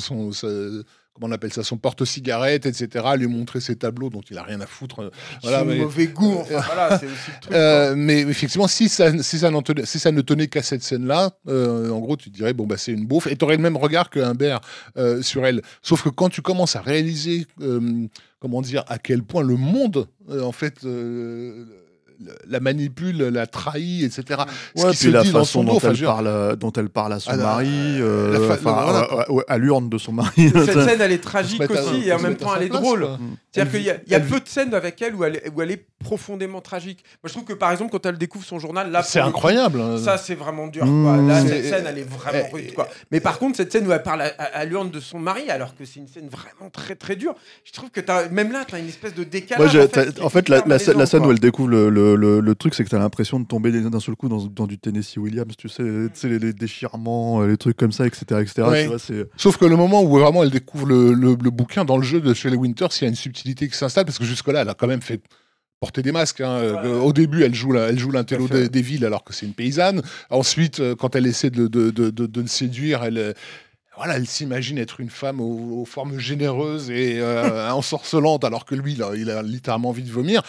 comment 1.20 1.32
on 1.32 1.36
appelle 1.36 1.51
ça, 1.53 1.63
son 1.63 1.78
porte-cigarette, 1.78 2.65
etc., 2.65 3.05
lui 3.17 3.28
montrer 3.28 3.59
ses 3.59 3.76
tableaux 3.76 4.09
dont 4.09 4.22
il 4.30 4.38
a 4.38 4.43
rien 4.43 4.61
à 4.61 4.65
foutre. 4.65 5.11
Voilà, 5.43 5.59
son 5.59 5.65
mais- 5.65 5.78
mauvais 5.80 6.07
goût. 6.07 6.38
Enfin, 6.39 6.61
voilà, 6.65 6.97
c'est 6.99 7.05
aussi 7.07 7.32
le 7.36 7.41
truc. 7.41 7.53
Euh, 7.53 7.88
quoi. 7.88 7.95
mais 7.95 8.20
effectivement, 8.22 8.67
si 8.67 8.89
ça, 8.89 9.11
si 9.22 9.39
ça, 9.39 9.51
n'en 9.51 9.61
tenait- 9.61 9.86
si 9.86 9.99
ça 9.99 10.11
ne 10.11 10.22
tenait 10.22 10.47
qu'à 10.47 10.63
cette 10.63 10.84
scène-là, 10.84 11.32
euh, 11.47 11.89
en 11.89 11.99
gros, 11.99 12.15
tu 12.17 12.32
te 12.32 12.36
dirais, 12.36 12.53
bon, 12.53 12.65
bah, 12.67 12.78
c'est 12.78 12.91
une 12.93 13.05
beauf. 13.05 13.28
Et 13.28 13.36
tu 13.36 13.43
aurais 13.45 13.57
le 13.57 13.63
même 13.63 13.78
regard 13.78 14.09
que 14.09 14.20
Humbert 14.20 14.61
euh, 14.97 15.22
sur 15.22 15.45
elle. 15.45 15.61
Sauf 15.82 16.03
que 16.03 16.09
quand 16.09 16.30
tu 16.30 16.41
commences 16.41 16.76
à 16.76 16.82
réaliser, 16.82 17.45
euh, 17.61 18.07
comment 18.39 18.61
dire, 18.61 18.84
à 18.88 18.97
quel 18.97 19.24
point 19.24 19.43
le 19.43 19.55
monde, 19.55 20.07
euh, 20.30 20.41
en 20.43 20.51
fait, 20.51 20.86
euh, 20.86 21.65
la 22.47 22.59
manipule, 22.59 23.17
la 23.30 23.47
trahit, 23.47 24.03
etc. 24.03 24.41
Ce 24.76 24.84
ouais, 24.84 24.91
qui 24.91 24.97
puis 24.97 25.07
se 25.07 25.09
la 25.13 25.24
dit 25.24 25.32
dans 25.32 25.39
façon 25.39 25.51
son 25.59 25.63
dos, 25.63 25.72
dont, 25.72 25.78
enfin, 25.78 25.91
elle 25.93 26.03
parle, 26.03 26.28
euh, 26.28 26.55
dont 26.55 26.72
elle 26.74 26.89
parle 26.89 27.13
à 27.13 27.20
son 27.20 27.32
la- 27.32 27.38
mari, 27.38 27.67
euh, 27.70 28.34
la 28.49 28.55
fa- 28.55 28.61
voilà. 28.61 29.07
à 29.47 29.57
l'urne 29.57 29.89
de 29.89 29.97
son 29.97 30.11
mari. 30.11 30.49
Cette 30.49 30.65
scène, 30.88 30.99
elle 31.01 31.11
est 31.13 31.24
tragique 31.24 31.61
aussi, 31.70 32.07
et 32.07 32.13
en 32.13 32.20
même 32.20 32.36
temps, 32.36 32.53
elle 32.55 32.63
est 32.63 32.70
place, 32.70 32.82
drôle. 32.82 33.07
C'est-à-dire 33.52 33.72
qu'il 33.74 33.82
y 33.84 33.89
a, 33.89 33.95
y 34.08 34.14
a 34.14 34.18
elle- 34.18 34.26
peu 34.28 34.39
de 34.39 34.47
scènes 34.47 34.74
avec 34.76 35.02
elle 35.02 35.16
où 35.16 35.24
elle, 35.24 35.38
est- 35.38 35.50
où 35.56 35.62
elle 35.62 35.72
est 35.72 35.84
profondément 36.04 36.62
tragique. 36.62 37.04
Moi, 37.24 37.28
je 37.30 37.34
trouve 37.34 37.43
que 37.45 37.54
par 37.54 37.72
exemple, 37.72 37.91
quand 37.91 38.06
elle 38.06 38.18
découvre 38.18 38.45
son 38.45 38.60
journal, 38.60 38.91
là, 38.91 39.02
C'est 39.04 39.20
pour 39.20 39.28
le 39.28 39.32
coup, 39.32 39.38
incroyable. 39.38 39.82
hein. 39.82 39.97
Ça, 39.97 40.18
c'est 40.18 40.36
vraiment 40.36 40.68
dur. 40.68 40.86
Mmh. 40.86 41.04
quoi. 41.04 41.18
Là, 41.18 41.41
C'est- 41.41 41.47
cette 41.47 41.66
scène, 41.66 41.86
elle 41.88 41.97
est 41.97 42.04
vraiment 42.10 42.45
Eh, 42.50 42.54
rude. 42.54 42.74
Quoi. 42.74 42.88
Mais 43.12 43.20
par 43.20 43.39
contre, 43.39 43.58
cette 43.58 43.72
scène 43.72 43.88
où 43.88 43.91
elle 43.91 44.04
parle 44.04 44.22
à, 44.22 44.26
à- 44.38 44.43
à 44.60 44.66
l'urne 44.66 44.91
de 44.91 45.00
son 45.00 45.20
mari, 45.20 45.50
alors 45.50 45.76
que 45.76 45.84
c'est 45.86 46.00
une 46.00 46.08
scène 46.08 46.30
vraiment 46.30 46.70
très 46.72 46.95
très 46.95 47.16
dure, 47.16 47.34
je 47.66 47.72
trouve 47.72 47.89
que 47.89 48.00
as, 48.10 48.30
même 48.30 48.52
là, 48.52 48.66
tu 48.68 48.76
as 48.76 48.80
une 48.80 48.88
espèce 48.88 49.16
de 49.16 49.24
décalage. 49.24 49.74
Moi, 49.76 49.84
en 49.84 49.88
fait, 49.89 50.22
en 50.22 50.30
fait, 50.30 50.47
la, 50.50 50.64
la 50.66 50.80
scène- 50.80 50.97
la 50.97 51.06
scène 51.06 51.22
où 51.22 51.24
quoi. 51.24 51.34
elle 51.34 51.39
découvre 51.39 51.70
le, 51.70 51.89
le- 51.89 52.16
le- 52.16 52.39
le 52.39 52.56
truc, 52.56 52.76
c'est 52.76 52.84
que 52.84 52.89
tu 52.89 52.95
as 52.95 53.00
l'impression 53.00 53.39
de 53.39 53.45
tomber 53.45 53.72
d'un 53.72 54.00
seul 54.00 54.16
coup 54.16 54.30
dans, 54.30 54.45
dans 54.45 54.68
du 54.68 54.78
Tennessee 54.78 55.18
Williams, 55.18 55.56
tu 55.58 55.70
sais, 55.70 55.84
tu 55.84 56.10
sais, 56.14 56.30
les, 56.30 56.38
les 56.39 56.54
déchirements, 56.54 57.41
euh, 57.41 57.47
les 57.47 57.58
trucs 57.58 57.78
comme 57.78 57.91
ça, 57.91 58.06
etc. 58.06 58.26
etc. 58.41 58.62
Ouais. 58.68 58.84
tu 58.84 58.89
vois, 58.89 59.26
Sauf 59.38 59.58
que 59.58 59.66
le 59.66 59.76
moment 59.76 60.04
où 60.04 60.10
vraiment 60.20 60.43
elle 60.43 60.52
découvre 60.52 60.86
le, 60.86 61.14
le- 61.14 61.36
le 61.41 61.50
bouquin 61.50 61.84
dans 61.84 61.97
le 61.97 62.04
jeu 62.04 62.22
de 62.22 62.34
Shelley 62.34 62.56
Winters, 62.56 62.89
il 63.02 63.04
y 63.04 63.06
a 63.06 63.10
une 63.10 63.16
subtilité 63.16 63.38
qui 63.43 63.67
s'installe 63.71 64.05
parce 64.05 64.17
que 64.19 64.25
jusque-là, 64.25 64.61
elle 64.61 64.69
a 64.69 64.73
quand 64.73 64.87
même 64.87 65.01
fait 65.01 65.21
porter 65.79 66.01
des 66.01 66.11
masques. 66.11 66.41
hein. 66.41 66.57
Euh, 66.57 66.99
Au 66.99 67.13
début, 67.13 67.43
elle 67.43 67.55
joue 67.55 67.71
la- 67.71 67.89
elle 67.89 67.99
joue 67.99 68.11
l'intello 68.11 68.47
des, 68.47 68.69
des 68.69 68.81
villes 68.81 69.05
alors 69.05 69.23
que 69.23 69.33
c'est 69.33 69.45
une 69.45 69.53
paysanne. 69.53 70.01
Ensuite, 70.29 70.79
euh, 70.81 70.95
quand 70.95 71.15
elle 71.15 71.25
essaie 71.27 71.49
de, 71.49 71.67
de, 71.67 71.89
de, 71.89 72.09
de- 72.09 72.41
le 72.41 72.47
séduire, 72.47 73.03
elle 73.03 73.17
euh, 73.17 73.33
voilà, 73.95 74.15
elle 74.15 74.27
s'imagine 74.27 74.77
être 74.77 75.01
une 75.01 75.09
femme 75.09 75.41
aux, 75.41 75.81
aux 75.81 75.85
formes 75.85 76.19
généreuses 76.19 76.89
et 76.89 77.19
euh, 77.19 77.69
ensorcelantes, 77.71 78.45
alors 78.45 78.63
que 78.65 78.73
lui, 78.75 79.01
a, 79.03 79.13
il 79.15 79.29
a 79.29 79.43
littéralement 79.43 79.89
envie 79.89 80.03
de 80.03 80.11
vomir. 80.11 80.41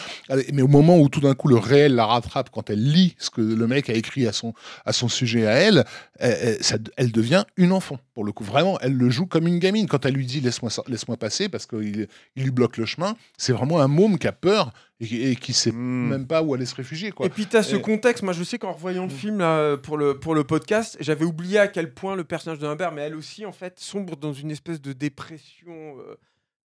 Mais 0.52 0.62
au 0.62 0.68
moment 0.68 0.98
où 0.98 1.08
tout 1.08 1.20
d'un 1.20 1.34
coup 1.34 1.48
le 1.48 1.56
réel 1.56 1.96
la 1.96 2.06
rattrape, 2.06 2.50
quand 2.50 2.70
elle 2.70 2.82
lit 2.82 3.16
ce 3.18 3.28
que 3.30 3.40
le 3.40 3.66
mec 3.66 3.90
a 3.90 3.94
écrit 3.94 4.26
à 4.28 4.32
son, 4.32 4.54
à 4.84 4.92
son 4.92 5.08
sujet 5.08 5.46
à 5.48 5.52
elle, 5.52 5.84
elle, 6.20 6.38
elle- 6.42 6.62
ça- 6.64 6.76
elle 6.96 7.10
devient 7.10 7.44
une 7.56 7.72
enfant. 7.72 7.98
Pour 8.20 8.26
le 8.26 8.32
coup, 8.32 8.44
vraiment, 8.44 8.78
elle 8.82 8.92
le 8.98 9.08
joue 9.08 9.24
comme 9.24 9.46
une 9.46 9.58
gamine. 9.58 9.86
Quand 9.88 10.04
elle 10.04 10.12
lui 10.12 10.26
dit 10.26 10.40
laisse-moi 10.42 10.70
laisse-moi 10.88 11.16
passer 11.16 11.48
parce 11.48 11.64
qu'il 11.64 12.06
il 12.36 12.42
lui 12.42 12.50
bloque 12.50 12.76
le 12.76 12.84
chemin, 12.84 13.16
c'est 13.38 13.54
vraiment 13.54 13.80
un 13.80 13.88
môme 13.88 14.18
qui 14.18 14.28
a 14.28 14.32
peur 14.32 14.74
et, 15.00 15.06
qui- 15.06 15.22
et 15.22 15.36
qui 15.36 15.54
sait 15.54 15.72
Mm. 15.72 16.08
même 16.10 16.26
pas 16.26 16.42
où 16.42 16.52
aller 16.52 16.66
se 16.66 16.74
réfugier. 16.74 17.12
Quoi. 17.12 17.24
Et 17.24 17.30
puis 17.30 17.46
t'as 17.46 17.62
ce 17.62 17.76
Et- 17.76 17.80
contexte, 17.80 18.22
moi 18.22 18.34
je 18.34 18.44
sais 18.44 18.58
qu'en 18.58 18.72
revoyant 18.72 19.04
le 19.04 19.08
film 19.08 19.38
là, 19.38 19.78
pour, 19.78 19.96
le, 19.96 20.18
pour 20.18 20.34
le 20.34 20.44
podcast, 20.44 20.98
j'avais 21.00 21.24
oublié 21.24 21.58
à 21.60 21.66
quel 21.68 21.94
point 21.94 22.14
le 22.14 22.24
personnage 22.24 22.58
de 22.58 22.66
Humbert, 22.66 22.92
mais 22.92 23.00
elle 23.00 23.16
aussi 23.16 23.46
en 23.46 23.52
fait, 23.52 23.80
sombre 23.80 24.16
dans 24.18 24.34
une 24.34 24.50
espèce 24.50 24.82
de 24.82 24.92
dépression 24.92 25.72
euh, 25.72 26.14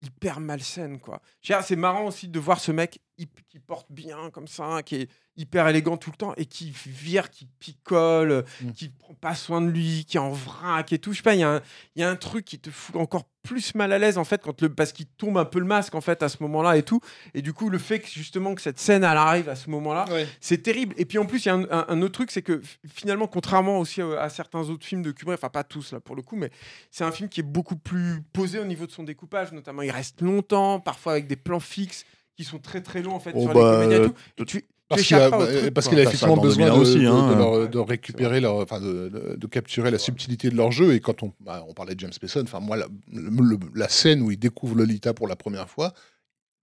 hyper 0.03 0.39
malsaine 0.39 0.99
quoi. 0.99 1.21
C'est 1.41 1.75
marrant 1.75 2.05
aussi 2.05 2.29
de 2.29 2.39
voir 2.39 2.61
ce 2.61 2.71
mec 2.71 3.01
qui 3.49 3.59
porte 3.59 3.87
bien 3.91 4.29
comme 4.31 4.47
ça, 4.47 4.81
qui 4.83 4.95
est 4.95 5.09
hyper 5.37 5.67
élégant 5.67 5.97
tout 5.97 6.11
le 6.11 6.17
temps 6.17 6.33
et 6.35 6.45
qui 6.45 6.71
vire, 6.85 7.29
qui 7.29 7.47
picole, 7.59 8.43
Mm. 8.61 8.71
qui 8.73 8.89
prend 8.89 9.13
pas 9.13 9.33
soin 9.35 9.61
de 9.61 9.69
lui, 9.69 10.05
qui 10.05 10.17
est 10.17 10.19
en 10.19 10.31
vrac 10.31 10.91
et 10.93 10.99
tout. 10.99 11.13
Je 11.13 11.17
sais 11.17 11.23
pas, 11.23 11.33
il 11.35 11.39
y, 11.39 11.43
a 11.43 11.55
un- 11.55 11.61
il 11.95 12.01
y 12.01 12.03
a 12.03 12.09
un 12.09 12.15
truc 12.15 12.45
qui 12.45 12.59
te 12.59 12.69
fout 12.69 12.95
encore 12.97 13.23
plus 13.43 13.73
mal 13.73 13.91
à 13.91 13.97
l'aise 13.97 14.19
en 14.19 14.23
fait 14.23 14.39
quand 14.43 14.61
le 14.61 14.69
parce 14.71 14.91
qu'il 14.91 15.07
tombe 15.07 15.35
un 15.39 15.45
peu 15.45 15.57
le 15.57 15.65
masque 15.65 15.95
en 15.95 16.01
fait 16.01 16.21
à 16.21 16.29
ce 16.29 16.37
moment-là 16.43 16.77
et 16.77 16.83
tout. 16.83 16.99
Et 17.33 17.41
du 17.41 17.53
coup 17.53 17.69
le 17.69 17.79
fait 17.79 17.99
que 17.99 18.07
justement 18.07 18.53
que 18.53 18.61
cette 18.61 18.77
scène 18.77 19.03
elle 19.03 19.17
arrive 19.17 19.49
à 19.49 19.55
ce 19.55 19.69
moment-là, 19.71 20.05
Ouais. 20.11 20.27
c'est 20.41 20.61
terrible. 20.61 20.93
Et 20.97 21.05
puis 21.05 21.17
en 21.17 21.25
plus, 21.25 21.45
il 21.45 21.47
y 21.47 21.49
a 21.51 21.55
un, 21.55 21.63
un- 21.71 21.85
un 21.87 22.01
autre 22.03 22.11
truc, 22.13 22.29
c'est 22.29 22.43
que 22.43 22.61
finalement, 22.87 23.25
contrairement 23.27 23.79
aussi 23.79 24.01
à, 24.01 24.21
à 24.21 24.29
certains 24.29 24.69
autres 24.69 24.85
films 24.85 25.01
de 25.01 25.11
Kubrick, 25.11 25.39
enfin 25.39 25.49
pas 25.49 25.63
tous 25.63 25.91
là 25.93 25.99
pour 25.99 26.15
le 26.15 26.21
coup, 26.21 26.35
mais 26.35 26.51
c'est 26.91 27.03
un 27.03 27.11
film 27.11 27.29
qui 27.29 27.39
est 27.39 27.43
beaucoup 27.43 27.77
plus 27.77 28.21
posé 28.33 28.59
au 28.59 28.65
niveau 28.65 28.85
de 28.85 28.91
son 28.91 29.03
découpage. 29.03 29.51
Notamment, 29.53 29.81
il 29.81 29.91
reste 29.91 30.21
longtemps, 30.21 30.79
parfois 30.79 31.13
avec 31.13 31.25
des 31.27 31.35
plans 31.35 31.59
fixes 31.59 32.05
qui 32.37 32.43
sont 32.43 32.59
très 32.59 32.81
très 32.81 33.01
longs 33.01 33.13
en 33.13 33.19
fait 33.19 33.31
Oh, 33.35 33.41
sur 33.43 33.53
bah, 33.53 33.71
les 33.81 33.83
comédiens 33.85 33.97
et 33.97 34.01
euh, 34.01 34.07
tout. 34.07 34.13
Et 34.41 34.45
tu, 34.45 34.57
tu 34.61 34.65
Parce 34.89 35.01
qu'il 35.03 35.15
a, 35.15 35.29
truc, 35.31 35.73
parce 35.73 35.87
a 35.87 35.91
Bah, 35.91 36.01
effectivement 36.01 36.37
besoin 36.37 36.65
de, 36.65 36.71
2001 36.71 36.81
aussi, 36.81 36.99
de- 36.99 37.07
hein. 37.07 37.29
de 37.33 37.37
leur- 37.37 37.51
Ouais, 37.53 37.67
de 37.67 37.77
récupérer 37.79 38.39
leur, 38.41 38.65
de, 38.65 39.09
de- 39.09 39.35
de 39.37 39.47
capturer 39.47 39.89
la 39.91 39.97
subtilité 39.99 40.49
de 40.49 40.55
leur 40.55 40.71
jeu. 40.71 40.93
Et 40.93 40.99
quand 40.99 41.23
on, 41.23 41.31
bah, 41.39 41.63
on 41.67 41.73
parlait 41.73 41.95
de 41.95 41.99
James 42.01 42.11
Mason, 42.21 42.41
enfin 42.43 42.59
moi 42.59 42.75
la, 42.77 42.87
le- 43.13 43.29
le- 43.29 43.57
la 43.75 43.87
scène 43.89 44.21
où 44.21 44.31
il 44.31 44.37
découvre 44.39 44.75
Lolita 44.75 45.13
pour 45.13 45.27
la 45.27 45.35
première 45.35 45.69
fois, 45.69 45.93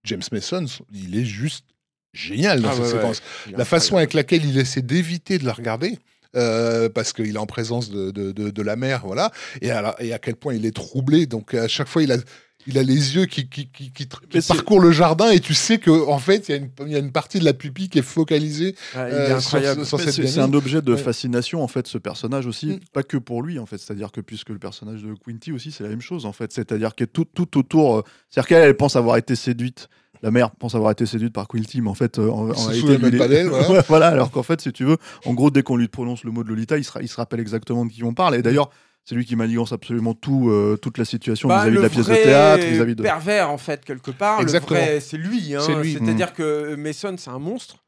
James 0.05 0.23
Mason, 0.33 0.65
il 0.93 1.19
est 1.19 1.25
juste 1.25 1.65
génial 2.13 2.63
dans 2.63 2.69
Ah 2.71 2.73
cette 2.75 2.83
ouais, 2.85 2.91
séquence. 2.91 3.23
La 3.57 3.65
façon 3.65 3.97
avec 3.97 4.15
laquelle 4.15 4.45
il 4.45 4.59
essaie 4.59 4.83
d'éviter 4.83 5.39
de 5.39 5.45
la 5.45 5.53
regarder. 5.53 5.99
euh, 6.37 6.91
parce 6.91 7.15
qu'il 7.15 7.35
est 7.35 7.39
en 7.39 7.47
présence 7.47 7.89
de, 7.91 8.11
de, 8.11 8.33
de- 8.33 8.51
de 8.51 8.63
la 8.63 8.77
mère, 8.77 9.07
voilà, 9.07 9.33
et 9.63 9.71
à, 9.71 9.81
la- 9.81 9.97
et 9.99 10.13
à 10.13 10.19
quel 10.19 10.37
point 10.37 10.53
il 10.53 10.67
est 10.67 10.77
troublé. 10.77 11.25
Donc 11.25 11.55
à 11.55 11.69
chaque 11.69 11.89
fois, 11.89 12.03
il 12.03 12.13
a, 12.13 12.19
il 12.69 12.79
a 12.79 12.83
les 12.85 13.17
yeux 13.17 13.25
qui, 13.27 13.49
qui, 13.49 13.67
qui, 13.69 13.91
qui 13.91 14.07
parcourent 14.47 14.79
le 14.81 14.93
jardin, 14.93 15.31
et 15.31 15.41
tu 15.41 15.55
sais 15.55 15.79
que 15.79 15.91
en 16.07 16.19
fait, 16.19 16.49
il 16.49 16.53
y, 16.53 16.55
a 16.55 16.59
une- 16.59 16.71
il 16.87 16.93
y 16.93 16.97
a 16.97 16.99
une 17.01 17.11
partie 17.11 17.39
de 17.41 17.45
la 17.45 17.55
pupille 17.55 17.89
qui 17.89 17.99
est 17.99 18.03
focalisée 18.03 18.77
euh, 18.97 19.41
sur- 19.41 19.85
sur 19.87 19.99
cette 20.01 20.27
C'est 20.27 20.39
un 20.41 20.53
objet 20.53 20.83
de 20.83 20.95
fascination 20.95 21.63
en 21.63 21.69
fait 21.69 21.87
ce 21.87 21.99
personnage 21.99 22.47
aussi, 22.47 22.67
Mm. 22.67 22.81
pas 22.93 23.03
que 23.03 23.17
pour 23.17 23.43
lui 23.43 23.59
en 23.59 23.67
fait, 23.67 23.79
c'est-à-dire 23.79 24.13
que 24.13 24.21
puisque 24.21 24.51
le 24.51 24.59
personnage 24.59 25.03
de 25.03 25.15
Quinty 25.15 25.51
aussi 25.53 25.73
c'est 25.73 25.83
la 25.83 25.89
même 25.89 26.01
chose 26.03 26.27
en 26.27 26.33
fait, 26.33 26.53
c'est-à-dire 26.53 26.95
que 26.95 27.05
tout, 27.05 27.25
tout 27.25 27.59
autour, 27.59 27.97
euh, 27.99 28.03
c'est-à-dire 28.31 28.49
qu'elle 28.49 28.63
elle 28.69 28.77
pense 28.77 28.95
avoir 28.97 29.17
été 29.17 29.35
séduite, 29.35 29.89
la 30.23 30.31
mère 30.31 30.51
pense 30.51 30.75
avoir 30.75 30.91
été 30.91 31.07
séduite 31.07 31.33
par 31.33 31.47
Quinty, 31.49 31.81
mais 31.81 31.89
en 31.91 31.95
fait 31.95 32.19
euh, 32.19 32.29
en, 32.29 32.49
Il 32.49 32.51
en 32.53 32.55
se 32.55 32.69
réalité, 32.69 32.81
souvient 32.81 32.99
même 32.99 33.11
lui, 33.13 33.19
pas 33.19 33.27
voilà. 33.67 33.85
Voilà, 33.89 34.09
alors 34.09 34.31
qu'en 34.31 34.43
fait 34.43 34.61
si 34.61 34.73
tu 34.73 34.85
veux, 34.85 34.99
en 35.25 35.33
gros 35.33 35.51
dès 35.51 35.63
qu'on 35.63 35.77
lui 35.77 35.89
prononce 35.89 36.25
le 36.25 36.31
mot 36.33 36.43
de 36.45 36.49
Lolita, 36.49 36.77
il 36.77 36.85
se, 36.85 36.91
il 37.01 37.09
se 37.09 37.17
rappelle 37.17 37.41
exactement 37.41 37.87
de 37.87 37.91
qui 37.93 38.03
on 38.05 38.13
parle. 38.15 38.35
Et 38.35 38.43
d'ailleurs 38.43 38.71
c'est 39.09 39.15
lui 39.15 39.25
qui 39.25 39.37
manigance 39.37 39.73
absolument 39.73 40.13
tout, 40.13 40.51
euh, 40.51 40.77
toute 40.77 40.99
la 40.99 41.07
situation 41.07 41.49
Bah, 41.49 41.61
vis-à-vis 41.63 41.77
de 41.79 41.83
la 41.83 41.89
pièce 41.89 42.07
de 42.09 42.15
théâtre, 42.15 42.67
vis-à-vis 42.67 42.95
de... 42.95 43.03
pervers 43.03 43.49
en 43.51 43.57
fait 43.57 43.83
quelque 43.83 44.11
part. 44.11 44.43
Exactement. 44.43 44.79
C'est 45.01 45.17
lui. 45.17 45.55
hein. 45.55 45.61
C'est-à-dire 45.63 46.35
que 46.35 46.75
Mason, 46.75 47.17
c'est 47.17 47.31
un 47.31 47.39
monstre. 47.39 47.87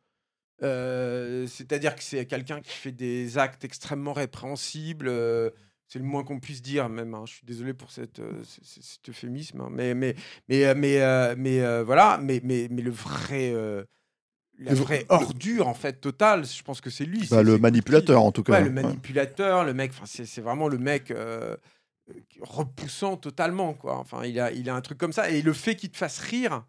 Euh, 0.62 1.46
C'est-à-dire 1.46 1.94
que 1.94 2.02
c'est 2.02 2.24
quelqu'un 2.24 2.62
qui 2.62 2.72
fait 2.72 2.92
des 2.92 3.36
actes 3.36 3.66
extrêmement 3.66 4.14
répréhensibles. 4.14 5.08
euh, 5.08 5.50
c'est 5.88 5.98
le 5.98 6.06
moins 6.06 6.24
qu'on 6.24 6.40
puisse 6.40 6.62
dire, 6.62 6.88
même. 6.88 7.12
hein. 7.12 7.24
Je 7.26 7.34
suis 7.34 7.44
désolé 7.46 7.74
pour 7.74 7.90
cette, 7.90 8.22
cet 8.62 9.06
euphémisme, 9.10 9.60
hein. 9.60 9.68
mais 9.70 9.92
mais 9.92 10.14
mais 10.48 10.74
mais 10.74 11.36
mais 11.36 11.82
voilà. 11.82 12.18
Mais 12.22 12.40
mais 12.42 12.68
mais 12.70 12.80
le 12.80 12.92
vrai. 12.92 13.52
La 14.60 14.74
vraie 14.74 15.06
ordure 15.08 15.66
en 15.68 15.74
fait 15.74 16.00
totale, 16.00 16.44
je 16.46 16.62
pense 16.62 16.80
que 16.80 16.90
c'est 16.90 17.04
lui. 17.04 17.26
Bah, 17.30 17.42
le 17.42 17.58
manipulateur 17.58 18.22
en 18.22 18.30
tout 18.32 18.42
cas. 18.42 18.52
Ouais, 18.52 18.60
le 18.60 18.66
Ouais. 18.66 18.82
manipulateur, 18.82 19.64
le 19.64 19.74
mec, 19.74 19.90
enfin, 19.94 20.04
c'est 20.06 20.26
c'est 20.26 20.40
vraiment 20.40 20.68
le 20.68 20.78
mec 20.78 21.10
euh, 21.10 21.56
repoussant 22.40 23.16
totalement, 23.16 23.74
quoi. 23.74 23.96
Enfin, 23.98 24.24
il 24.24 24.38
a, 24.40 24.50
il 24.52 24.68
a 24.68 24.74
un 24.74 24.80
truc 24.80 24.98
comme 24.98 25.12
ça. 25.12 25.30
Et 25.30 25.42
le 25.42 25.52
fait 25.52 25.76
qu'il 25.76 25.90
te 25.90 25.96
fasse 25.96 26.18
rire, 26.18 26.64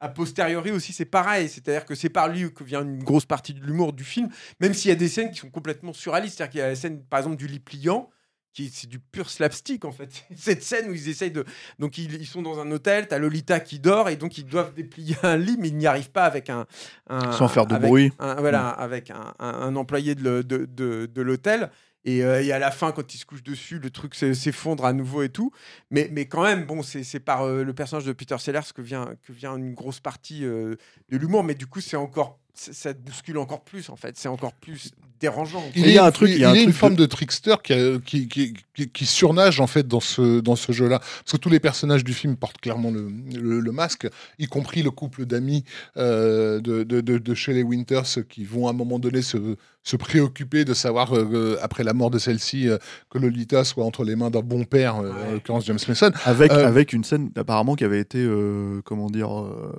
a 0.00 0.08
posteriori 0.08 0.70
aussi, 0.72 0.92
c'est 0.92 1.04
pareil. 1.06 1.48
C'est-à-dire 1.48 1.84
que 1.86 1.94
c'est 1.94 2.10
par 2.10 2.28
lui 2.28 2.52
que 2.52 2.64
vient 2.64 2.82
une 2.82 3.02
grosse 3.02 3.24
partie 3.26 3.54
de 3.54 3.60
l'humour 3.64 3.92
du 3.92 4.04
film, 4.04 4.28
même 4.60 4.74
s'il 4.74 4.90
y 4.90 4.92
a 4.92 4.96
des 4.96 5.08
scènes 5.08 5.30
qui 5.30 5.38
sont 5.38 5.50
complètement 5.50 5.92
surréalistes. 5.92 6.36
C'est-à-dire 6.36 6.50
qu'il 6.52 6.60
y 6.60 6.64
a 6.64 6.68
la 6.68 6.76
scène, 6.76 7.02
par 7.04 7.18
exemple, 7.20 7.36
du 7.36 7.46
lit 7.46 7.60
pliant. 7.60 8.10
Qui 8.56 8.70
C'est 8.74 8.86
du 8.88 8.98
pur 8.98 9.28
slapstick 9.28 9.84
en 9.84 9.92
fait. 9.92 10.24
Cette 10.36 10.62
scène 10.62 10.88
où 10.90 10.94
ils 10.94 11.08
essayent 11.08 11.30
de. 11.30 11.44
Donc 11.78 11.98
ils, 11.98 12.14
ils 12.14 12.26
sont 12.26 12.42
dans 12.42 12.58
un 12.58 12.70
hôtel, 12.72 13.06
t'as 13.06 13.18
Lolita 13.18 13.60
qui 13.60 13.78
dort 13.78 14.08
et 14.08 14.16
donc 14.16 14.38
ils 14.38 14.46
doivent 14.46 14.72
déplier 14.74 15.14
un 15.22 15.36
lit, 15.36 15.56
mais 15.60 15.68
ils 15.68 15.76
n'y 15.76 15.86
arrivent 15.86 16.10
pas 16.10 16.24
avec 16.24 16.48
un. 16.50 16.66
un- 17.08 17.32
Sans 17.32 17.48
faire 17.48 17.66
de 17.66 17.74
avec 17.74 17.88
bruit. 17.88 18.12
un- 18.18 18.36
voilà, 18.36 18.68
avec 18.70 19.10
un, 19.38 19.76
employé 19.76 20.14
de, 20.14 20.42
de, 20.42 20.64
de- 20.64 21.06
de 21.06 21.22
l'hôtel. 21.22 21.70
Et, 22.08 22.22
euh, 22.24 22.40
et 22.40 22.52
à 22.52 22.60
la 22.60 22.70
fin, 22.70 22.92
quand 22.92 23.14
il 23.14 23.18
se 23.18 23.26
couche 23.26 23.42
dessus, 23.42 23.80
le 23.80 23.90
truc 23.90 24.14
s'e- 24.14 24.32
s'effondre 24.32 24.84
à 24.84 24.92
nouveau 24.92 25.22
et 25.24 25.28
tout. 25.28 25.50
Mais, 25.90 26.08
mais 26.12 26.26
quand 26.26 26.44
même, 26.44 26.64
bon, 26.64 26.82
c'est 26.82 27.18
par 27.18 27.42
euh, 27.42 27.64
le 27.64 27.74
personnage 27.74 28.04
de 28.04 28.12
Peter 28.12 28.36
Sellers 28.38 28.60
que 28.74 28.80
vient, 28.80 29.14
que 29.26 29.32
vient 29.32 29.56
une 29.56 29.74
grosse 29.74 29.98
partie 29.98 30.44
euh, 30.44 30.76
de 31.08 31.16
l'humour. 31.16 31.42
Mais 31.42 31.56
du 31.56 31.66
coup, 31.66 31.80
c'est 31.80 31.96
encore, 31.96 32.38
ça 32.58 32.94
te 32.94 32.98
bouscule 32.98 33.38
encore 33.38 33.62
plus, 33.62 33.88
en 33.90 33.96
fait. 33.96 34.16
C'est 34.16 34.28
encore 34.28 34.52
plus 34.54 34.90
dérangeant. 35.20 35.62
Il 35.74 35.88
y 35.90 35.96
a 35.98 36.04
un 36.04 36.10
truc- 36.10 36.28
il 36.30 36.38
y 36.40 36.44
a 36.44 36.50
un 36.50 36.54
est 36.54 36.58
une 36.58 36.64
truc 36.66 36.76
forme 36.76 36.94
de 36.96 37.06
trickster 37.06 37.54
qui, 37.64 37.72
a- 37.72 37.98
qui, 38.04 38.28
qui, 38.28 38.52
qui- 38.74 38.88
qui 38.90 39.06
surnage 39.06 39.60
en 39.60 39.66
fait 39.66 39.88
dans 39.88 40.00
ce, 40.00 40.40
dans 40.40 40.56
ce 40.56 40.72
jeu-là. 40.72 40.98
Parce 40.98 41.32
que 41.32 41.36
tous 41.38 41.48
les 41.48 41.58
personnages 41.60 42.04
du 42.04 42.12
film 42.12 42.36
portent 42.36 42.58
clairement 42.60 42.90
le, 42.90 43.08
le- 43.34 43.60
le 43.60 43.72
masque, 43.72 44.08
y 44.38 44.46
compris 44.46 44.82
le 44.82 44.90
couple 44.90 45.24
d'amis 45.24 45.64
euh, 45.96 46.60
de, 46.60 46.82
de, 46.82 47.00
de, 47.00 47.16
de 47.16 47.34
Shelley 47.34 47.62
Winters 47.62 48.26
qui 48.28 48.44
vont 48.44 48.66
à 48.66 48.70
un 48.70 48.74
moment 48.74 48.98
donné 48.98 49.22
se, 49.22 49.56
se 49.82 49.96
préoccuper 49.96 50.66
de 50.66 50.74
savoir, 50.74 51.16
euh, 51.16 51.56
après 51.62 51.82
la 51.82 51.94
mort 51.94 52.10
de 52.10 52.18
celle-ci, 52.18 52.68
euh, 52.68 52.76
que 53.08 53.16
Lolita 53.18 53.64
soit 53.64 53.84
entre 53.84 54.04
les 54.04 54.16
mains 54.16 54.28
d'un 54.30 54.40
bon 54.42 54.64
père, 54.64 54.96
euh, 54.96 55.12
en 55.12 55.14
Ouais. 55.14 55.32
l'occurrence 55.32 55.64
James 55.64 55.78
Mason. 55.88 56.10
Avec, 56.26 56.52
Euh, 56.52 56.66
avec 56.68 56.92
une 56.92 57.04
scène 57.04 57.30
apparemment 57.36 57.74
qui 57.74 57.84
avait 57.84 58.00
été, 58.00 58.18
euh, 58.18 58.82
comment 58.84 59.08
dire, 59.08 59.32
euh, 59.40 59.72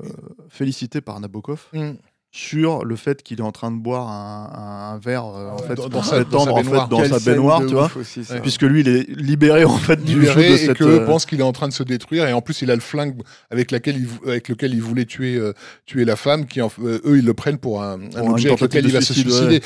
félicitée 0.50 1.02
par 1.02 1.20
Nabokov 1.20 1.68
Mm. 1.74 1.92
Sur 2.38 2.86
le 2.86 2.96
fait 2.96 3.24
qu'il 3.24 3.40
est 3.40 3.44
en 3.44 3.52
train 3.52 3.72
de 3.72 3.78
boire 3.78 4.08
un, 4.10 4.94
un 4.94 4.98
verre 5.00 5.26
euh, 5.26 5.50
en 5.50 5.58
fait, 5.58 5.74
dans- 5.74 5.90
pour 5.90 6.06
sa 6.06 6.18
en 6.18 6.20
fait, 6.20 6.26
baignoire. 6.64 6.88
dans 6.88 7.04
sa 7.04 7.20
baignoire, 7.20 7.62
tu 7.66 7.74
vois, 7.74 7.90
aussi, 8.00 8.22
puisque 8.44 8.62
lui 8.62 8.82
il 8.82 8.88
est 8.90 9.10
libéré 9.20 9.66
en 9.66 9.76
fait 9.78 10.04
du 10.04 10.24
jeu 10.24 10.36
de 10.36 10.42
et 10.42 10.58
cette. 10.58 10.78
que 10.78 10.84
euh, 10.84 11.06
pense 11.06 11.26
qu'il 11.26 11.40
est 11.40 11.44
en 11.44 11.52
train 11.52 11.68
de 11.68 11.74
se 11.74 11.82
détruire 11.82 12.28
et 12.28 12.34
en 12.34 12.42
plus 12.42 12.62
il 12.62 12.70
a 12.70 12.76
le 12.76 12.82
flingue 12.82 13.16
avec 13.50 13.72
laquelle 13.72 13.98
il, 13.98 14.06
vou- 14.06 14.22
avec 14.28 14.50
lequel 14.50 14.74
il 14.76 14.82
voulait 14.84 15.06
tuer 15.06 15.36
euh, 15.36 15.54
tuer 15.88 16.06
la 16.06 16.16
femme 16.16 16.46
qui 16.46 16.60
eux 16.60 17.18
ils 17.18 17.26
le 17.26 17.34
prennent 17.34 17.58
pour 17.58 17.82
un, 17.82 18.00
un 18.16 18.28
objet 18.30 18.50
avec 18.50 18.62
lequel 18.62 18.86
il 18.86 18.92
va 18.92 19.02
se 19.02 19.14
suicide, 19.14 19.32
suicider 19.32 19.62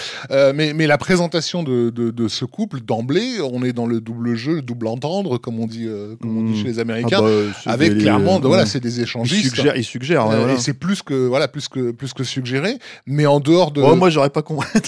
mais, 0.55 0.73
mais 0.73 0.87
la 0.87 0.97
présentation 0.97 1.63
de, 1.63 1.89
de, 1.89 2.09
de 2.09 2.27
ce 2.29 2.45
couple 2.45 2.79
d'emblée 2.79 3.39
on 3.43 3.63
est 3.63 3.73
dans 3.73 3.85
le 3.87 3.99
double 3.99 4.35
jeu 4.35 4.55
le 4.55 4.61
double 4.61 4.87
entendre 4.87 5.37
comme 5.37 5.59
on 5.59 5.67
dit 5.67 5.87
euh, 5.87 6.15
comme 6.21 6.37
on 6.37 6.43
dit 6.43 6.51
Mm. 6.51 6.55
chez 6.55 6.63
les 6.69 6.79
ah 6.79 6.81
américains 6.83 7.21
bah, 7.21 7.27
c'est 7.63 7.69
avec 7.69 7.93
des- 7.95 7.99
clairement 8.03 8.39
voilà 8.39 8.63
ouais. 8.63 8.65
c'est 8.69 8.79
des 8.79 8.97
il 8.99 9.03
échangistes 9.03 9.55
suggère, 9.55 9.75
il 9.75 9.83
suggère. 9.83 10.25
et 10.49 10.57
c'est 10.57 10.73
plus 10.73 11.01
que 11.01 11.27
voilà 11.27 11.47
plus 11.49 11.67
que 11.67 11.91
plus 11.91 12.13
que 12.13 12.23
suggéré 12.23 12.60
mais 13.05 13.25
en 13.25 13.39
dehors 13.39 13.71
de 13.71 13.81
moi 13.81 14.09
j'aurais 14.09 14.29
pas 14.29 14.41
compris. 14.41 14.67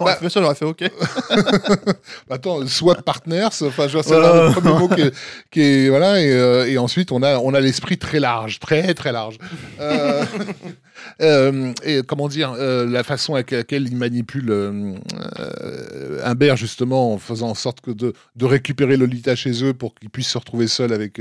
Bah- 0.00 0.18
ça, 0.28 0.40
j'aurais 0.40 0.54
fait 0.54 0.64
ok. 0.64 0.82
Attends, 2.30 2.66
swap 2.66 3.02
partners, 3.02 3.44
enfin, 3.62 3.88
je 3.88 3.92
vois, 3.94 4.02
c'est 4.02 4.14
Voilà. 4.14 4.48
le 4.48 4.52
premier 4.52 4.78
mot 4.78 4.88
qui 4.88 5.00
est, 5.02 5.14
qui 5.50 5.60
est- 5.60 5.88
voilà, 5.88 6.20
et, 6.20 6.30
euh, 6.32 6.66
et 6.66 6.78
ensuite 6.78 7.12
on 7.12 7.22
a, 7.22 7.38
on 7.38 7.54
a 7.54 7.60
l'esprit 7.60 7.98
très 7.98 8.20
large, 8.20 8.58
très 8.60 8.94
très 8.94 9.12
large. 9.12 9.38
Euh, 9.80 10.24
euh, 11.22 11.72
et 11.84 12.02
comment 12.06 12.28
dire, 12.28 12.54
la 12.58 13.02
façon 13.04 13.34
avec 13.34 13.50
laquelle 13.50 13.86
il 13.86 13.96
manipule 13.96 14.52
Humbert 16.24 16.56
justement 16.56 17.12
en 17.14 17.18
faisant 17.18 17.50
en 17.50 17.54
sorte 17.54 17.80
que 17.80 17.90
de, 17.90 18.12
de 18.36 18.44
récupérer 18.44 18.96
Lolita 18.96 19.34
chez 19.36 19.64
eux 19.64 19.74
pour 19.74 19.94
qu'il 19.94 20.10
puisse 20.10 20.28
se 20.28 20.38
retrouver 20.38 20.66
seul 20.68 20.92
avec 20.92 21.20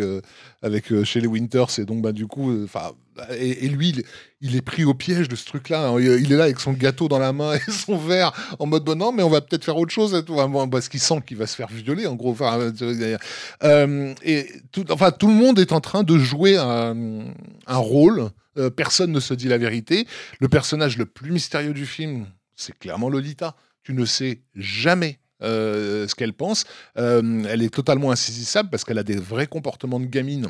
avec 0.62 1.04
chez 1.04 1.20
les 1.22 1.28
Winters 1.28 1.80
et 1.80 1.86
donc 1.86 2.02
bah 2.02 2.12
du 2.12 2.28
coup, 2.28 2.64
enfin. 2.64 2.92
Et, 3.38 3.68
lui, 3.68 4.04
il, 4.42 4.56
est 4.56 4.62
pris 4.62 4.84
au 4.84 4.94
piège 4.94 5.28
de 5.28 5.36
ce 5.36 5.46
truc-là. 5.46 5.90
hein. 5.90 6.00
Il 6.00 6.32
est 6.32 6.36
là 6.38 6.46
avec 6.46 6.60
son 6.60 6.74
gâteau 6.74 7.08
dans 7.08 7.20
la 7.20 7.34
main 7.34 7.54
et 7.68 7.72
son 7.72 7.98
verre 7.98 8.32
en 8.60 8.66
mode 8.66 8.84
bon, 8.84 8.98
non, 8.98 9.12
mais 9.12 9.24
on 9.24 9.30
va 9.30 9.42
peut-être 9.42 9.66
faire 9.66 9.78
autre 9.78 9.92
chose. 9.92 10.24
parce 10.72 10.90
qu'il 10.90 11.00
sent 11.00 11.22
qu'il 11.26 11.38
va 11.38 11.48
se 11.48 11.56
faire 11.56 11.68
violer, 11.68 12.08
en 12.08 12.16
gros. 12.16 12.32
Enfin, 12.32 12.60
euh, 12.60 13.18
euh, 13.64 14.14
et 14.24 14.48
tout, 14.72 14.84
le 14.84 15.34
monde 15.34 15.60
est 15.60 15.72
en 15.72 15.82
train 15.82 16.04
de 16.04 16.18
jouer 16.18 16.58
un, 16.58 17.34
rôle. 17.68 18.30
Euh, 18.58 18.70
personne 18.70 19.12
ne 19.12 19.20
se 19.20 19.34
dit 19.34 19.48
la 19.48 19.58
vérité. 19.58 20.08
Le 20.40 20.50
personnage 20.50 20.98
le 20.98 21.06
plus 21.06 21.32
mystérieux 21.32 21.74
du 21.74 21.86
film, 21.86 22.28
c'est 22.56 22.78
clairement 22.78 23.10
Lolita. 23.10 23.56
Tu 23.84 23.94
ne 23.94 24.06
sais 24.06 24.42
jamais 24.56 25.20
euh, 25.44 26.08
ce 26.08 26.14
qu'elle 26.14 26.34
pense. 26.34 26.66
Euh, 26.98 27.44
elle 27.50 27.64
est 27.64 27.74
totalement 27.74 28.12
insaisissable 28.12 28.70
parce 28.70 28.84
qu'elle 28.84 29.00
a 29.00 29.04
des 29.04 29.16
vrais 29.16 29.48
comportements 29.48 30.00
de 30.00 30.06
gamine 30.06 30.50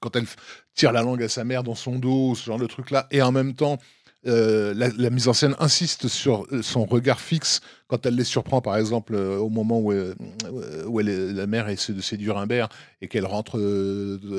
quand 0.00 0.16
elle 0.16 0.26
tire 0.74 0.92
la 0.92 1.02
langue 1.02 1.22
à 1.22 1.28
sa 1.28 1.44
mère 1.44 1.62
dans 1.62 1.74
son 1.74 1.98
dos, 1.98 2.34
ce 2.34 2.44
genre 2.44 2.58
de 2.58 2.66
truc-là, 2.66 3.06
et 3.10 3.22
en 3.22 3.32
même 3.32 3.54
temps, 3.54 3.78
euh, 4.26 4.74
la, 4.74 5.08
mise 5.08 5.28
en 5.28 5.32
scène 5.32 5.56
insiste 5.60 6.06
sur 6.06 6.44
euh, 6.52 6.60
son 6.60 6.84
regard 6.84 7.20
fixe 7.20 7.62
quand 7.86 8.04
elle 8.04 8.16
les 8.16 8.24
surprend, 8.24 8.60
par 8.60 8.76
exemple, 8.76 9.14
euh, 9.14 9.38
au 9.38 9.48
moment 9.48 9.78
où, 9.80 9.92
où 9.92 10.98
la 10.98 11.46
mère 11.46 11.68
essaie 11.70 11.94
de 11.94 12.02
séduire 12.02 12.36
Humbert 12.36 12.68
et 13.00 13.08
qu'elle 13.08 13.24
rentre 13.24 13.58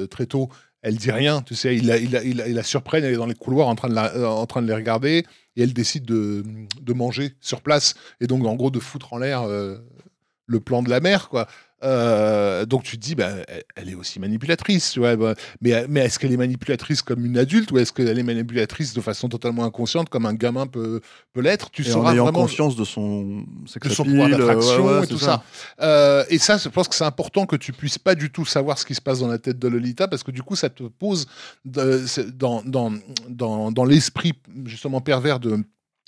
très 0.08 0.28
tôt. 0.28 0.50
Elle 0.84 0.98
dit 0.98 1.12
rien, 1.12 1.42
tu 1.42 1.54
sais, 1.54 1.76
il 1.76 1.88
la, 1.88 1.98
il 1.98 2.64
surprenne, 2.64 3.04
elle 3.04 3.14
est 3.14 3.18
dans 3.18 3.28
les 3.28 3.36
couloirs 3.36 3.68
en 3.68 3.76
train 3.76 3.90
de, 3.90 4.46
train 4.46 4.62
de 4.62 4.68
les 4.68 4.74
regarder, 4.74 5.26
et 5.56 5.64
elle 5.64 5.74
décide 5.74 6.06
de, 6.06 6.44
de 6.80 6.94
manger 6.94 7.34
sur 7.40 7.62
place, 7.62 7.94
et 8.20 8.26
donc 8.26 8.46
en 8.46 8.56
gros 8.56 8.72
de 8.72 8.80
foutre 8.80 9.14
en 9.14 9.20
l'air 9.20 9.44
le 9.48 10.60
plan 10.60 10.82
de 10.82 10.90
la 10.90 11.00
mère, 11.00 11.30
quoi. 11.30 11.48
Euh, 11.84 12.66
donc 12.66 12.84
tu 12.84 12.98
te 12.98 13.02
dis, 13.02 13.16
bah, 13.16 13.30
elle, 13.76 13.90
est 13.90 13.96
aussi 13.96 14.20
manipulatrice, 14.20 14.92
tu 14.92 15.00
vois. 15.00 15.16
bah, 15.16 15.36
mais, 15.62 15.86
mais 15.88 16.02
est-ce 16.02 16.20
qu'elle 16.20 16.32
est 16.32 16.38
manipulatrice 16.38 17.02
comme 17.02 17.26
une 17.26 17.38
adulte 17.38 17.72
ou 17.72 17.78
est-ce 17.78 17.92
qu'elle 17.92 18.18
est 18.18 18.24
manipulatrice 18.24 18.94
de 18.94 19.02
façon 19.02 19.30
totalement 19.30 19.64
inconsciente 19.64 20.10
comme 20.10 20.26
un 20.26 20.34
gamin 20.34 20.68
peut, 20.68 21.02
peut 21.34 21.42
l'être? 21.42 21.72
Tu 21.72 21.84
Et 21.84 21.90
en 21.90 21.94
sauras 21.94 22.14
ayant 22.14 22.26
vraiment 22.26 22.42
conscience 22.42 22.76
de 22.76 22.84
son 22.84 23.44
de 23.84 23.90
son 23.90 24.04
pouvoir 24.04 24.30
d'attraction 24.30 24.86
ouais, 24.86 24.98
ouais, 25.00 25.04
et 25.04 25.08
tout 25.08 25.18
ça. 25.18 25.44
Euh, 25.82 26.24
et 26.30 26.38
ça, 26.38 26.58
je 26.58 26.70
pense 26.70 26.88
que 26.88 26.96
c'est 26.96 27.04
important 27.04 27.46
que 27.46 27.56
tu 27.56 27.74
puisses 27.74 27.98
pas 27.98 28.16
du 28.16 28.32
tout 28.32 28.46
savoir 28.46 28.78
ce 28.78 28.86
qui 28.86 28.96
se 28.96 29.02
passe 29.02 29.20
dans 29.20 29.28
la 29.28 29.40
tête 29.40 29.60
de 29.60 29.68
Lolita 29.68 30.08
parce 30.08 30.24
que 30.24 30.32
du 30.32 30.44
coup, 30.44 30.56
ça 30.56 30.70
te 30.70 30.84
pose 30.84 31.26
de- 31.66 32.04
dans, 32.34 32.62
dans, 32.64 32.94
dans, 33.28 33.72
dans 33.72 33.86
l'esprit 33.86 34.34
justement 34.66 35.02
pervers 35.02 35.40
de 35.40 35.58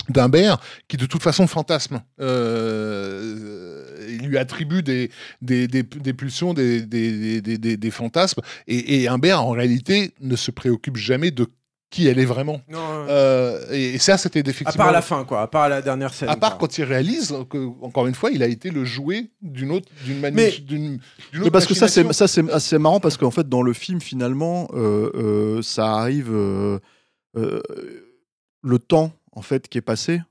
d'Humbert 0.09 0.57
qui 0.89 0.97
de 0.97 1.05
toute 1.05 1.23
façon 1.23 1.47
fantasme 1.47 2.01
euh, 2.19 3.82
il 4.15 4.27
lui 4.27 4.37
attribue 4.37 4.83
des, 4.83 5.09
des, 5.41 5.67
des, 5.67 5.83
des 5.83 6.13
pulsions 6.13 6.53
des, 6.53 6.81
des, 6.85 7.41
des, 7.41 7.57
des- 7.57 7.77
des 7.77 7.91
fantasmes 7.91 8.41
et, 8.67 9.01
et 9.03 9.07
Humbert 9.07 9.41
en 9.43 9.51
réalité 9.51 10.13
ne 10.21 10.35
se 10.35 10.51
préoccupe 10.51 10.97
jamais 10.97 11.31
de 11.31 11.47
qui 11.89 12.07
elle 12.07 12.17
est 12.17 12.25
vraiment 12.25 12.59
Non, 12.69 12.79
Euh, 13.07 13.67
et, 13.71 13.93
et 13.93 13.97
ça 13.99 14.17
c'était 14.17 14.39
à 14.45 14.49
effectivement 14.49 14.85
part 14.85 14.87
à 14.87 14.91
la 14.91 15.03
fin, 15.03 15.25
quoi. 15.25 15.43
À 15.43 15.47
part 15.47 15.69
la 15.69 15.79
dernière 15.83 16.11
scène. 16.11 16.27
à 16.27 16.35
part 16.35 16.57
quoi. 16.57 16.67
quand 16.67 16.77
il 16.79 16.85
réalise 16.85 17.35
que, 17.51 17.67
encore 17.83 18.07
une 18.07 18.15
fois, 18.15 18.31
il 18.31 18.41
a 18.41 18.47
été 18.47 18.71
le 18.71 18.83
jouet 18.83 19.29
d'une 19.43 19.69
autre, 19.71 19.87
d'une 20.03 20.19
mani- 20.19 20.35
Mais- 20.35 21.51
parce 21.51 21.67
que 21.67 21.75
ça 21.75 21.87
c'est 21.87 22.01
machination. 22.03 22.13
ça 22.13 22.27
c'est 22.27 22.51
assez 22.51 22.79
marrant 22.79 22.99
parce 22.99 23.15
qu'en 23.17 23.29
fait 23.29 23.47
dans 23.47 23.61
le 23.61 23.73
film 23.73 24.01
finalement 24.01 24.69
euh, 24.73 25.11
euh, 25.13 25.61
ça 25.61 25.93
arrive 25.93 26.31
euh, 26.31 26.79
euh, 27.37 27.61
le 28.63 28.79
temps 28.79 29.11
en 29.31 29.43
fait 29.43 29.67
qui 29.67 29.77
est 29.77 29.81
passé 29.81 30.21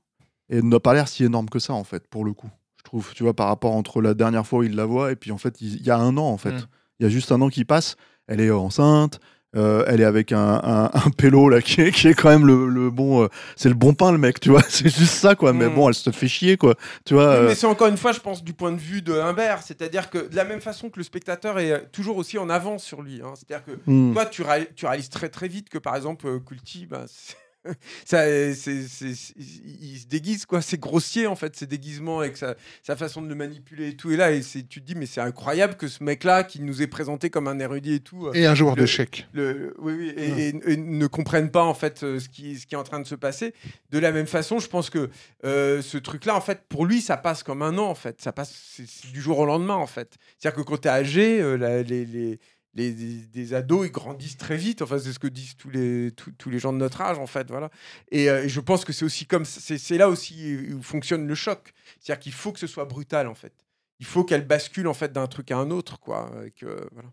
et 0.49 0.61
n'a 0.61 0.79
pas 0.81 0.93
l'air 0.93 1.07
si 1.07 1.23
énorme 1.23 1.47
que 1.49 1.59
ça 1.59 1.71
en 1.73 1.85
fait 1.85 2.07
pour 2.09 2.25
le 2.25 2.33
coup 2.33 2.49
je 2.85 2.89
trouve 2.89 3.13
tu 3.15 3.23
vois 3.23 3.33
par 3.33 3.47
rapport 3.47 3.71
entre 3.73 4.01
la 4.01 4.13
dernière 4.13 4.45
fois 4.45 4.59
où 4.59 4.63
il 4.63 4.75
la 4.75 4.85
voit 4.85 5.11
et 5.11 5.15
puis 5.15 5.31
en 5.31 5.37
fait 5.37 5.55
il 5.61 5.81
y 5.85 5.89
a 5.89 5.97
un 5.97 6.17
an 6.17 6.25
en 6.27 6.37
fait 6.37 6.51
Mm. 6.51 6.67
il 6.99 7.03
y 7.03 7.05
a 7.05 7.09
juste 7.09 7.31
un 7.31 7.41
an 7.41 7.47
qui 7.49 7.63
passe 7.65 7.95
elle 8.27 8.41
est 8.41 8.51
enceinte 8.51 9.19
euh, 9.55 9.85
elle 9.87 10.01
est 10.01 10.05
avec 10.05 10.31
un, 10.31 10.59
un, 10.63 10.85
un 10.85 11.09
pélo 11.15 11.47
là 11.47 11.61
qui 11.61 11.79
est, 11.81 11.91
qui 11.91 12.07
est 12.07 12.13
quand 12.15 12.29
même 12.29 12.45
le, 12.47 12.67
le 12.67 12.89
bon 12.89 13.23
euh, 13.23 13.27
c'est 13.55 13.69
le 13.69 13.75
bon 13.75 13.93
pain 13.93 14.11
le 14.11 14.17
mec 14.17 14.39
tu 14.39 14.49
vois 14.49 14.63
c'est 14.67 14.89
juste 14.89 15.13
ça 15.13 15.35
quoi 15.35 15.53
mais 15.53 15.67
Mm. 15.69 15.75
bon 15.75 15.87
elle 15.89 15.93
se 15.93 16.09
fait 16.09 16.27
chier 16.27 16.57
quoi 16.57 16.73
tu 17.05 17.13
vois 17.13 17.23
euh, 17.27 17.47
mais 17.49 17.55
c'est 17.55 17.67
encore 17.67 17.87
une 17.87 17.97
fois, 17.97 18.11
je 18.13 18.19
pense, 18.19 18.43
du 18.43 18.53
point 18.53 18.71
de 18.71 18.77
vue 18.79 19.01
de 19.01 19.13
Humbert. 19.13 19.61
C'est-à-dire 19.63 20.09
que 20.09 20.27
de 20.29 20.35
la 20.35 20.43
même 20.43 20.59
façon 20.61 20.89
que 20.89 20.97
le 20.97 21.03
spectateur 21.03 21.59
est 21.59 21.89
toujours 21.91 22.17
aussi 22.17 22.37
en 22.37 22.49
avance 22.49 22.83
sur 22.83 23.01
lui. 23.01 23.21
hein. 23.23 23.33
C'est-à-dire 23.35 23.63
que 23.65 23.79
mm. 23.89 24.13
toi, 24.13 24.25
tu, 24.25 24.41
ré- 24.41 24.69
tu 24.75 24.85
réalises 24.87 25.09
très 25.09 25.29
très 25.29 25.47
vite 25.47 25.69
que 25.69 25.77
par 25.77 25.95
exemple, 25.95 26.39
Culti, 26.41 26.85
bah, 26.87 27.03
c'est- 27.07 27.35
ça, 28.05 28.25
c'est- 28.55 28.87
c'est- 28.87 29.33
il 29.37 29.97
se 29.99 30.07
déguise 30.07 30.45
quoi. 30.45 30.61
C'est 30.61 30.79
grossier 30.79 31.27
en 31.27 31.35
fait, 31.35 31.55
ses 31.55 31.65
déguisements 31.67 32.19
avec 32.19 32.37
sa, 32.37 32.55
sa 32.81 32.95
façon 32.95 33.21
de 33.21 33.27
le 33.27 33.35
manipuler 33.35 33.89
et 33.89 33.95
tout. 33.95 34.11
Et 34.11 34.17
là, 34.17 34.31
et 34.31 34.41
c'est- 34.41 34.67
tu 34.67 34.81
te 34.81 34.85
dis, 34.85 34.95
mais 34.95 35.05
c'est 35.05 35.21
incroyable 35.21 35.75
que 35.75 35.87
ce 35.87 36.03
mec-là, 36.03 36.43
qui 36.43 36.61
nous 36.61 36.81
est 36.81 36.87
présenté 36.87 37.29
comme 37.29 37.47
un 37.47 37.59
érudit 37.59 37.95
et 37.95 37.99
tout. 37.99 38.27
euh, 38.27 38.33
Et 38.33 38.45
un 38.45 38.55
joueur 38.55 38.75
d'échecs. 38.75 39.27
le, 39.33 39.73
oui, 39.79 39.93
oui, 39.97 40.13
et, 40.17 40.49
et- 40.49 40.73
et 40.73 40.77
ne 40.77 41.07
comprennent 41.07 41.51
pas 41.51 41.63
en 41.63 41.73
fait 41.73 42.03
euh, 42.03 42.19
ce 42.19 42.29
qui, 42.29 42.57
ce 42.59 42.65
qui 42.67 42.75
est 42.75 42.77
en 42.77 42.83
train 42.83 42.99
de 42.99 43.07
se 43.07 43.15
passer. 43.15 43.53
De 43.91 43.99
la 43.99 44.11
même 44.11 44.27
façon, 44.27 44.59
je 44.59 44.67
pense 44.67 44.89
que 44.89 45.09
euh, 45.45 45.81
ce 45.81 45.97
truc-là, 45.97 46.35
en 46.35 46.41
fait, 46.41 46.61
pour 46.67 46.85
lui, 46.85 47.01
ça 47.01 47.17
passe 47.17 47.43
comme 47.43 47.61
un 47.61 47.77
an, 47.77 47.87
en 47.87 47.95
fait. 47.95 48.21
Ça 48.21 48.31
passe 48.31 48.53
c'est- 48.75 48.87
c'est 48.87 49.11
du 49.11 49.21
jour 49.21 49.39
au 49.39 49.45
lendemain, 49.45 49.75
en 49.75 49.87
fait. 49.87 50.15
C'est-à-dire 50.37 50.57
que 50.63 50.67
quand 50.67 50.77
tu 50.81 50.87
es 50.87 50.91
âgé, 50.91 51.41
euh, 51.41 51.55
la- 51.57 51.83
les, 51.83 52.05
les, 52.05 52.39
les, 52.75 52.91
des- 52.91 53.25
des 53.27 53.53
ados, 53.53 53.85
ils 53.87 53.91
grandissent 53.91 54.37
très 54.37 54.57
vite. 54.57 54.81
Enfin, 54.81 54.97
c'est 54.99 55.13
ce 55.13 55.19
que 55.19 55.27
disent 55.27 55.55
tous 55.57 55.69
les, 55.69 56.11
tous, 56.11 56.31
tous 56.37 56.49
les 56.49 56.59
gens 56.59 56.73
de 56.73 56.77
notre 56.79 57.01
âge, 57.01 57.19
en 57.19 57.27
fait. 57.27 57.49
Voilà. 57.49 57.69
Et, 58.11 58.29
euh, 58.29 58.43
et 58.45 58.49
je 58.49 58.59
pense 58.59 58.83
que 58.85 58.93
c'est 58.93 59.05
aussi 59.05 59.25
comme 59.25 59.45
c'est 59.45 59.77
c'est 59.77 59.97
là 59.97 60.09
aussi 60.09 60.57
où 60.73 60.81
fonctionne 60.81 61.27
le 61.27 61.35
choc. 61.35 61.73
C'est-à-dire 61.99 62.19
qu'il 62.21 62.31
faut 62.33 62.51
que 62.51 62.59
ce 62.59 62.67
soit 62.67 62.85
brutal, 62.85 63.27
en 63.27 63.35
fait. 63.35 63.53
Il 63.99 64.05
faut 64.05 64.23
qu'elle 64.23 64.45
bascule 64.45 64.87
en 64.87 64.93
fait 64.93 65.13
d'un 65.13 65.27
truc 65.27 65.51
à 65.51 65.57
un 65.57 65.69
autre, 65.71 65.99
quoi. 65.99 66.31
Et 66.45 66.51
que, 66.51 66.65
voilà. 66.93 67.09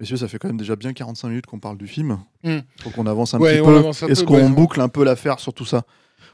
Messieurs, 0.00 0.16
ça 0.16 0.26
fait 0.26 0.38
quand 0.38 0.48
même 0.48 0.56
déjà 0.56 0.74
bien 0.74 0.92
45 0.92 1.28
minutes 1.28 1.46
qu'on 1.46 1.60
parle 1.60 1.78
du 1.78 1.86
film. 1.86 2.18
Hmm. 2.42 2.58
Faut 2.80 2.90
qu'on 2.90 3.06
avance 3.06 3.32
un 3.34 3.38
Ouais, 3.38 3.58
petit 3.58 3.64
peu. 3.64 3.76
avance 3.78 4.02
un 4.02 4.08
Est-ce 4.08 4.24
qu'on 4.24 4.34
ouais. 4.42 4.48
boucle 4.50 4.80
un 4.80 4.88
peu 4.88 5.04
l'affaire 5.04 5.38
sur 5.38 5.54
tout 5.54 5.64
ça? 5.64 5.84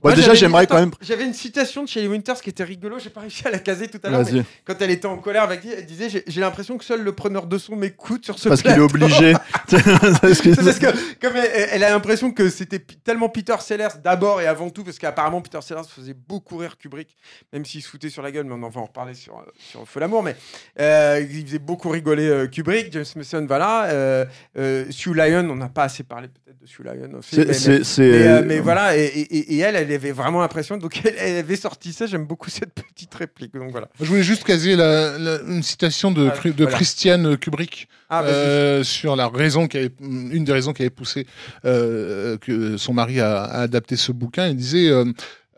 Moi, 0.03 0.13
Ouais, 0.13 0.17
Déjà, 0.17 0.33
j'aimerais 0.35 0.67
quand 0.67 0.79
même. 0.81 0.91
J'avais 1.03 1.25
une 1.27 1.35
citation 1.35 1.83
de 1.83 1.89
Shelley 1.89 2.09
Winters 2.09 2.41
qui 2.41 2.49
était 2.49 2.65
rigolo, 2.65 2.99
j'ai 2.99 3.11
pas 3.11 3.21
réussi 3.21 3.47
à 3.47 3.51
la 3.51 3.59
caser 3.59 3.87
tout 3.89 4.01
à 4.03 4.09
l'heure. 4.11 4.21
Quand 4.65 4.75
elle 4.81 4.91
était 4.91 5.07
en 5.07 5.19
colère 5.19 5.43
avec 5.43 5.63
lui, 5.63 5.71
elle 5.77 5.85
disait 5.85 6.25
J'ai 6.27 6.41
l'impression 6.41 6.79
que 6.79 6.85
seul 6.85 7.03
le 7.03 7.13
preneur 7.13 7.47
de 7.47 7.59
son 7.59 7.77
m'écoute 7.77 8.25
sur 8.25 8.39
ce 8.39 8.49
Parce 8.49 8.63
qu'il 8.63 8.71
est 8.71 8.79
obligé. 8.79 9.35
Parce 10.21 10.41
que- 10.41 11.15
comme 11.21 11.37
elle, 11.37 11.69
elle 11.73 11.85
a 11.85 11.91
l'impression 11.91 12.31
que 12.33 12.49
c'était 12.49 12.79
tellement 12.79 13.29
Peter 13.29 13.55
Sellers 13.61 13.89
d'abord 14.03 14.41
et 14.41 14.47
avant 14.47 14.71
tout, 14.71 14.85
parce 14.85 14.99
qu'apparemment 14.99 15.41
Peter 15.41 15.61
Sellers 15.61 15.83
faisait 15.89 16.15
beaucoup 16.15 16.57
rire 16.57 16.77
Kubrick, 16.79 17.17
même 17.53 17.65
s'il 17.65 17.83
se 17.83 17.89
foutait 17.89 18.09
sur 18.09 18.23
la 18.23 18.31
gueule, 18.33 18.45
mais 18.47 18.55
on 18.55 18.63
en 18.63 18.69
va 18.69 18.81
en 18.81 18.85
reparler 18.87 19.15
sur, 19.15 19.45
sur 19.59 19.87
Feu 19.87 20.01
l'amour, 20.01 20.23
mais 20.23 20.35
euh, 20.81 21.25
il 21.31 21.47
faisait 21.47 21.59
beaucoup 21.59 21.89
rigoler 21.91 22.27
euh, 22.29 22.47
Kubrick, 22.47 22.93
James 22.93 23.05
Mason, 23.17 23.45
voilà. 23.47 23.85
Euh, 23.91 24.25
euh, 24.59 24.85
Sue 24.91 25.15
Lyon, 25.15 25.47
on 25.51 25.57
n'a 25.57 25.69
pas 25.69 25.85
assez 25.85 26.03
parlé 26.05 26.29
peut-être 26.29 26.59
de 26.59 26.67
Sue 26.67 26.83
Lyon 26.83 27.11
aussi. 27.19 27.37
Mais- 27.39 27.45
mais- 27.69 27.85
mais, 28.11 28.27
euh, 28.27 28.43
mais 28.47 28.59
voilà, 28.61 28.97
et, 28.97 29.05
et- 29.05 29.55
et 29.55 29.59
elle, 29.59 29.77
elle 29.77 29.90
avait 29.95 30.13
vraiment 30.13 30.41
l'impression, 30.41 30.77
donc 30.77 31.01
elle, 31.05 31.15
elle 31.19 31.37
avait 31.39 31.57
sorti 31.57 31.93
ça, 31.93 32.07
j'aime 32.07 32.25
beaucoup 32.27 32.51
cette 32.51 32.73
petite 32.75 33.15
réplique, 33.15 33.53
donc 33.55 33.71
voilà. 33.71 33.89
Je 34.01 34.05
voulais 34.07 34.23
juste 34.23 34.45
caser 34.45 34.77
la- 34.77 35.19
la- 35.19 35.41
une 35.43 35.63
citation 35.63 36.11
de, 36.11 36.29
Ah, 36.29 36.37
Cru- 36.37 36.53
de 36.53 36.63
voilà. 36.65 36.77
Christiane 36.77 37.37
Kubrick 37.37 37.89
Ah, 38.09 38.23
euh, 38.25 38.83
sur 38.85 39.17
la 39.17 39.29
raison 39.29 39.67
qui 39.69 39.79
avait, 39.79 39.93
une 40.01 40.45
des 40.45 40.53
raisons 40.53 40.73
qui 40.73 40.83
avait 40.83 40.91
poussé 40.91 41.27
euh, 41.65 42.37
que 42.39 42.77
son 42.77 42.93
mari 42.93 43.21
a, 43.21 43.43
a 43.43 43.61
adapté 43.63 43.97
ce 43.97 44.13
bouquin. 44.13 44.49
Il 44.49 44.57
disait 44.57 44.91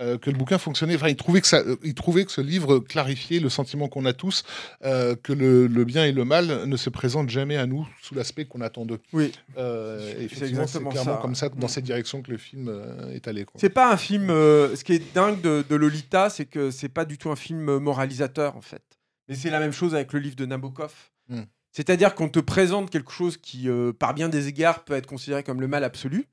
euh, 0.00 0.16
que 0.18 0.30
le 0.30 0.38
bouquin 0.38 0.58
fonctionnait. 0.58 0.94
Enfin, 0.94 1.08
il 1.08 1.16
trouvait 1.16 1.40
que 1.40 1.46
ça, 1.46 1.58
euh, 1.58 1.76
il 1.84 1.94
trouvait 1.94 2.24
que 2.24 2.32
ce 2.32 2.40
livre 2.40 2.78
clarifiait 2.78 3.40
le 3.40 3.48
sentiment 3.50 3.88
qu'on 3.88 4.04
a 4.06 4.12
tous, 4.12 4.42
euh, 4.84 5.14
que 5.22 5.32
le, 5.32 5.66
le 5.66 5.84
bien 5.84 6.04
et 6.06 6.12
le 6.12 6.24
mal 6.24 6.64
ne 6.66 6.76
se 6.76 6.88
présentent 6.88 7.28
jamais 7.28 7.56
à 7.56 7.66
nous 7.66 7.86
sous 8.00 8.14
l'aspect 8.14 8.46
qu'on 8.46 8.62
attend 8.62 8.86
d'eux. 8.86 9.00
Oui. 9.12 9.32
C'est 9.54 10.48
exactement 10.48 10.90
clairement 10.90 11.16
ça. 11.16 11.20
comme 11.20 11.34
ça, 11.34 11.48
dans 11.50 11.66
Mm. 11.66 11.68
cette 11.68 11.84
direction 11.84 12.22
que 12.22 12.30
le 12.30 12.38
film 12.38 12.72
est 13.12 13.28
allé. 13.28 13.44
C'est 13.56 13.68
pas 13.68 13.92
un 13.92 13.96
film. 13.96 14.28
ce 14.28 14.82
qui 14.82 14.94
est 14.94 15.14
dingue 15.14 15.40
de, 15.40 15.64
de 15.68 15.76
Lolita, 15.76 16.30
c'est 16.30 16.46
que 16.46 16.70
c'est 16.70 16.88
pas 16.88 17.04
du 17.04 17.18
tout 17.18 17.30
un 17.30 17.36
film 17.36 17.78
moralisateur, 17.78 18.56
en 18.56 18.62
fait. 18.62 18.82
Mais 19.28 19.34
c'est 19.34 19.50
la 19.50 19.60
même 19.60 19.72
chose 19.72 19.94
avec 19.94 20.12
le 20.12 20.20
livre 20.20 20.36
de 20.36 20.46
Nabokov. 20.46 20.92
Hmm. 21.28 21.42
C'est-à-dire 21.70 22.14
qu'on 22.14 22.28
te 22.28 22.40
présente 22.40 22.90
quelque 22.90 23.12
chose 23.12 23.36
qui, 23.36 23.68
par 23.98 24.14
bien 24.14 24.28
des 24.28 24.48
égards, 24.48 24.84
peut 24.84 24.94
être 24.94 25.06
considéré 25.06 25.42
comme 25.42 25.60
le 25.60 25.68
mal 25.68 25.84
absolu. 25.84 26.26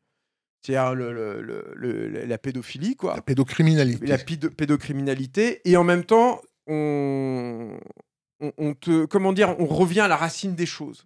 C'est-à-dire 0.62 0.94
le- 0.96 1.14
le- 1.42 1.74
le- 1.76 2.26
la 2.26 2.38
pédophilie, 2.38 2.96
quoi. 2.96 3.16
La 3.16 3.22
pédocriminalité. 3.22 4.06
la 4.06 4.18
pédocriminalité. 4.18 5.62
Et 5.66 5.78
en 5.78 5.84
même 5.84 6.04
temps, 6.04 6.42
on, 6.68 7.78
on, 8.42 8.52
on 8.58 8.74
te, 8.74 9.06
comment 9.06 9.34
dire, 9.34 9.56
on 9.60 9.66
revient 9.66 10.02
à 10.02 10.08
la 10.08 10.16
racine 10.18 10.56
des 10.56 10.66
choses. 10.66 11.06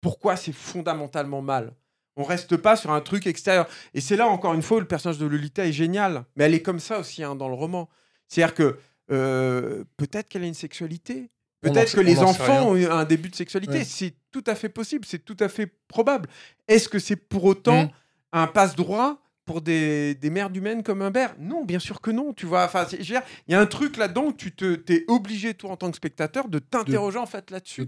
Pourquoi 0.00 0.36
c'est 0.36 0.52
fondamentalement 0.52 1.42
mal? 1.42 1.72
On 2.16 2.22
reste 2.22 2.56
pas 2.56 2.76
sur 2.76 2.92
un 2.92 3.00
truc 3.00 3.26
extérieur. 3.26 3.66
Et 3.92 4.00
c'est 4.00 4.16
là, 4.16 4.28
encore 4.28 4.54
une 4.54 4.62
fois, 4.62 4.76
où 4.76 4.80
le 4.80 4.86
personnage 4.86 5.18
de 5.18 5.26
Lolita 5.26 5.66
est 5.66 5.72
génial. 5.72 6.24
Mais 6.36 6.44
elle 6.44 6.54
est 6.54 6.62
comme 6.62 6.78
ça 6.78 7.00
aussi 7.00 7.22
hein, 7.24 7.34
dans 7.34 7.48
le 7.48 7.54
roman. 7.54 7.88
C'est-à-dire 8.28 8.54
que 8.54 8.78
euh, 9.10 9.84
peut-être 9.96 10.28
qu'elle 10.28 10.44
a 10.44 10.46
une 10.46 10.54
sexualité. 10.54 11.30
Peut-être 11.60 11.94
que 11.94 12.00
les 12.00 12.18
enfants 12.18 12.68
ont 12.70 12.76
eu 12.76 12.86
un 12.86 13.04
début 13.04 13.30
de 13.30 13.34
sexualité. 13.34 13.78
Ouais. 13.78 13.84
C'est 13.84 14.14
tout 14.30 14.44
à 14.46 14.54
fait 14.54 14.68
possible, 14.68 15.04
c'est 15.06 15.24
tout 15.24 15.36
à 15.40 15.48
fait 15.48 15.66
probable. 15.88 16.28
Est-ce 16.68 16.88
que 16.88 16.98
c'est 16.98 17.16
pour 17.16 17.44
autant 17.44 17.84
Mm. 17.84 17.90
Un 18.42 18.46
passe-droit 18.46 19.20
pour 19.44 19.60
des, 19.60 20.14
des 20.14 20.30
mères 20.30 20.50
humaines 20.54 20.82
comme 20.82 21.02
Humbert? 21.02 21.34
Non, 21.38 21.64
bien 21.64 21.78
sûr 21.78 22.00
que 22.00 22.10
non. 22.10 22.32
Tu 22.32 22.46
vois, 22.46 22.64
enfin, 22.64 22.86
il 22.98 23.20
y 23.48 23.54
a 23.54 23.60
un 23.60 23.66
truc 23.66 23.96
là-dedans 23.98 24.24
où 24.26 24.32
tu 24.32 24.52
te, 24.54 24.80
es 24.90 25.04
obligé, 25.08 25.52
toi, 25.54 25.70
en 25.72 25.76
tant 25.76 25.90
que 25.90 25.96
spectateur, 25.96 26.48
de 26.48 26.58
t'interroger 26.58 27.18
en 27.18 27.26
fait 27.26 27.50
là-dessus, 27.50 27.86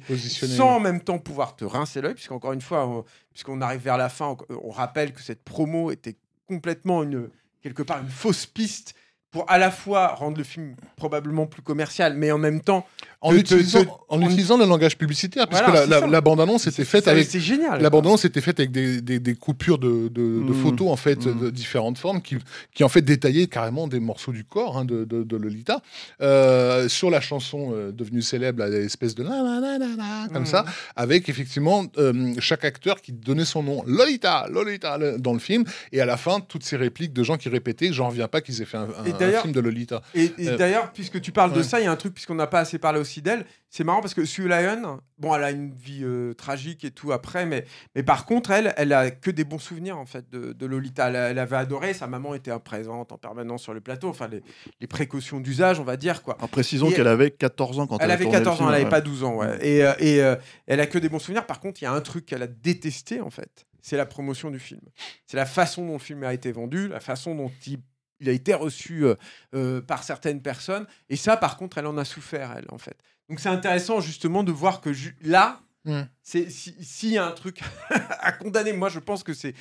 sans 0.57 0.77
en 0.77 0.81
même 0.81 1.01
temps 1.01 1.19
pouvoir 1.19 1.57
te 1.57 1.65
rincer 1.65 2.03
l'œil, 2.03 2.15
puisqu'encore 2.15 2.53
une 2.53 2.61
fois, 2.61 2.87
on- 2.87 3.05
puisqu'on 3.33 3.61
arrive 3.63 3.81
vers 3.81 3.97
la 3.97 4.09
fin, 4.11 4.37
on, 4.51 4.57
on 4.65 4.71
rappelle 4.71 5.13
que 5.15 5.23
cette 5.23 5.43
promo 5.45 5.91
était 5.91 6.17
complètement 6.47 7.03
une 7.03 7.31
quelque 7.63 7.83
part 7.83 8.01
une 8.01 8.09
fausse 8.09 8.47
piste 8.47 8.95
pour 9.37 9.51
à 9.51 9.59
la 9.59 9.70
fois 9.70 10.09
rendre 10.14 10.39
le 10.39 10.45
film 10.45 10.76
probablement 10.97 11.47
plus 11.47 11.61
commercial, 11.62 12.14
mais 12.16 12.30
en 12.32 12.39
même 12.39 12.61
temps 12.62 12.87
En, 13.20 13.34
utilisant, 13.34 13.84
te- 13.84 13.89
en 14.09 14.20
on- 14.22 14.22
utilisant 14.22 14.57
le 14.57 14.64
langage 14.66 14.97
publicitaire, 14.97 15.47
puisque 15.49 15.64
Voilà, 15.68 16.07
la, 16.07 16.20
bande-annonce 16.20 16.66
était 16.66 16.84
faite 16.84 17.09
avec 17.09 17.26
c'est 17.28 17.41
génial. 17.41 17.82
La 17.82 17.91
bande-annonce 17.91 18.24
était 18.24 18.41
faite 18.41 18.61
avec 18.61 18.70
des, 18.70 19.01
des- 19.03 19.18
des 19.18 19.34
coupures 19.34 19.78
de, 19.78 20.09
de- 20.09 20.22
Mm. 20.22 20.55
photos 20.62 20.89
en 20.91 20.97
fait 20.97 21.26
Mm. 21.26 21.39
de 21.41 21.51
différentes 21.51 21.99
formes 21.99 22.22
qui, 22.22 22.37
qui 22.74 22.82
en 22.84 22.89
fait 22.89 23.03
détaillaient 23.03 23.47
carrément 23.47 23.89
des 23.89 24.01
morceaux 24.01 24.32
du 24.32 24.45
corps 24.45 24.78
hein, 24.78 24.84
de, 24.84 25.37
Lolita 25.37 25.82
Euh, 26.22 26.89
sur 26.89 27.11
la 27.11 27.20
chanson 27.20 27.72
euh, 27.74 27.93
devenue 27.93 28.22
célèbre, 28.22 28.61
la 28.64 28.68
espèce 28.78 29.14
de 29.14 29.22
la 29.22 29.43
la 29.43 29.61
la 29.61 29.78
la 29.78 30.28
comme 30.32 30.43
Mm. 30.43 30.47
ça, 30.47 30.64
avec 30.95 31.28
effectivement 31.28 31.84
euh, 31.99 32.32
chaque 32.39 32.64
acteur 32.64 33.01
qui 33.03 33.12
donnait 33.12 33.45
son 33.45 33.62
nom 33.62 33.82
Lolita, 33.87 34.47
Lolita 34.51 34.97
le- 34.99 35.18
dans 35.18 35.32
le 35.34 35.39
film, 35.39 35.64
et 35.93 36.01
à 36.01 36.07
la 36.07 36.16
fin 36.16 36.41
toutes 36.41 36.64
ces 36.64 36.76
répliques 36.76 37.12
de 37.12 37.22
gens 37.22 37.37
qui 37.37 37.49
répétaient. 37.49 37.93
J'en 37.93 38.09
reviens 38.09 38.28
pas 38.28 38.41
qu'ils 38.41 38.62
aient 38.62 38.64
fait 38.64 38.76
un, 38.78 38.89
un 39.27 39.29
d'ailleurs- 39.29 39.43
film 39.43 39.55
de 39.55 39.61
Lolita. 39.61 40.03
Et, 40.14 40.33
et 40.39 40.49
Euh, 40.49 40.57
d'ailleurs, 40.57 40.93
puisque 40.93 41.20
tu 41.20 41.33
parles 41.33 41.53
de 41.53 41.62
ça, 41.62 41.81
il 41.81 41.85
y 41.85 41.87
a 41.87 41.91
un 41.93 41.97
truc, 41.97 42.14
puisqu'on 42.14 42.35
n'a 42.35 42.47
pas 42.47 42.61
assez 42.61 42.79
parlé 42.79 42.99
aussi 43.01 43.22
d'elle, 43.22 43.45
c'est 43.68 43.85
marrant 43.85 44.01
parce 44.01 44.14
que 44.14 44.24
Sue 44.24 44.49
Lyon, 44.49 45.01
bon, 45.18 45.35
elle 45.35 45.45
a 45.45 45.51
une 45.51 45.74
vie 45.74 46.03
euh, 46.03 46.33
tragique 46.35 46.85
et 46.85 46.91
tout 46.91 47.12
après, 47.12 47.45
mais, 47.47 47.64
mais 47.95 48.03
par 48.03 48.24
contre, 48.24 48.51
elle, 48.51 48.72
elle 48.77 48.93
a 48.93 49.11
que 49.11 49.31
des 49.31 49.45
bons 49.45 49.59
souvenirs 49.59 49.99
en 49.99 50.07
fait 50.07 50.29
de, 50.31 50.53
de 50.53 50.66
Lolita. 50.66 51.09
Elle, 51.09 51.16
elle 51.16 51.39
avait 51.39 51.57
adoré, 51.57 51.93
sa 51.93 52.07
maman 52.07 52.35
était 52.35 52.57
présente 52.61 53.12
en 53.12 53.18
permanence 53.18 53.62
sur 53.62 53.74
le 53.74 53.81
plateau, 53.81 54.09
enfin 54.09 54.29
les, 54.29 54.43
les 54.81 54.87
précautions 54.87 55.41
d'usage, 55.41 55.79
on 55.81 55.85
va 55.85 55.97
dire 55.97 56.22
quoi. 56.22 56.39
En 56.41 56.49
précisant 56.49 56.91
qu'elle 56.91 57.07
avait 57.09 57.31
14 57.33 57.79
ans 57.81 57.87
quand 57.87 57.99
elle, 57.99 58.05
Elle 58.05 58.11
a 58.12 58.14
avait 58.14 58.24
tourné 58.24 58.39
le 58.39 58.45
14 58.45 58.61
ans, 58.62 58.66
elle 58.66 58.72
n'avait 58.72 58.85
ouais. 58.85 58.91
pas 58.91 59.01
12 59.01 59.24
ans, 59.24 59.35
ouais. 59.37 59.59
Et, 59.66 59.83
euh, 59.85 59.93
et 59.99 60.22
elle 60.66 60.81
a 60.81 60.87
que 60.87 60.99
des 60.99 61.09
bons 61.09 61.18
souvenirs. 61.18 61.45
Par 61.47 61.61
contre, 61.61 61.83
il 61.83 61.85
y 61.85 61.89
a 61.89 61.93
un 61.93 62.01
truc 62.01 62.24
qu'elle 62.27 62.43
a 62.43 62.47
détesté, 62.47 63.20
en 63.20 63.31
fait. 63.31 63.66
C'est 63.83 63.97
la 63.97 64.07
promotion 64.07 64.51
du 64.51 64.59
film. 64.59 64.81
C'est 65.27 65.37
la 65.37 65.47
façon 65.47 65.87
dont 65.87 65.93
le 65.95 65.99
film 66.01 66.24
a 66.24 66.33
été 66.35 66.51
vendu, 66.51 66.89
la 66.89 66.99
façon 67.01 67.35
dont 67.37 67.53
il, 67.66 67.79
il 68.21 68.29
a 68.29 68.33
été 68.33 68.55
reçu 68.55 69.05
euh, 69.05 69.14
euh, 69.55 69.81
par 69.81 70.03
certaines 70.03 70.41
personnes. 70.43 70.87
Et 71.09 71.17
ça, 71.17 71.37
par 71.37 71.57
contre, 71.57 71.79
elle 71.79 71.87
en 71.87 71.97
a 71.99 72.05
souffert, 72.05 72.55
elle, 72.57 72.67
en 72.71 72.79
fait. 72.79 72.97
Donc 73.29 73.41
c'est 73.41 73.49
intéressant, 73.49 74.01
justement, 74.01 74.43
de 74.43 74.53
voir 74.53 74.81
que 74.81 74.91
là, 75.23 75.61
Mm. 75.89 76.01
c'est 76.21 76.51
si- 76.51 76.75
s'il 76.83 77.11
y 77.11 77.17
a 77.19 77.25
un 77.25 77.31
truc 77.31 77.61
à 78.21 78.33
condamner, 78.33 78.73
moi, 78.73 78.89
je 78.89 78.99
pense 78.99 79.23
que 79.23 79.33
c'est 79.33 79.55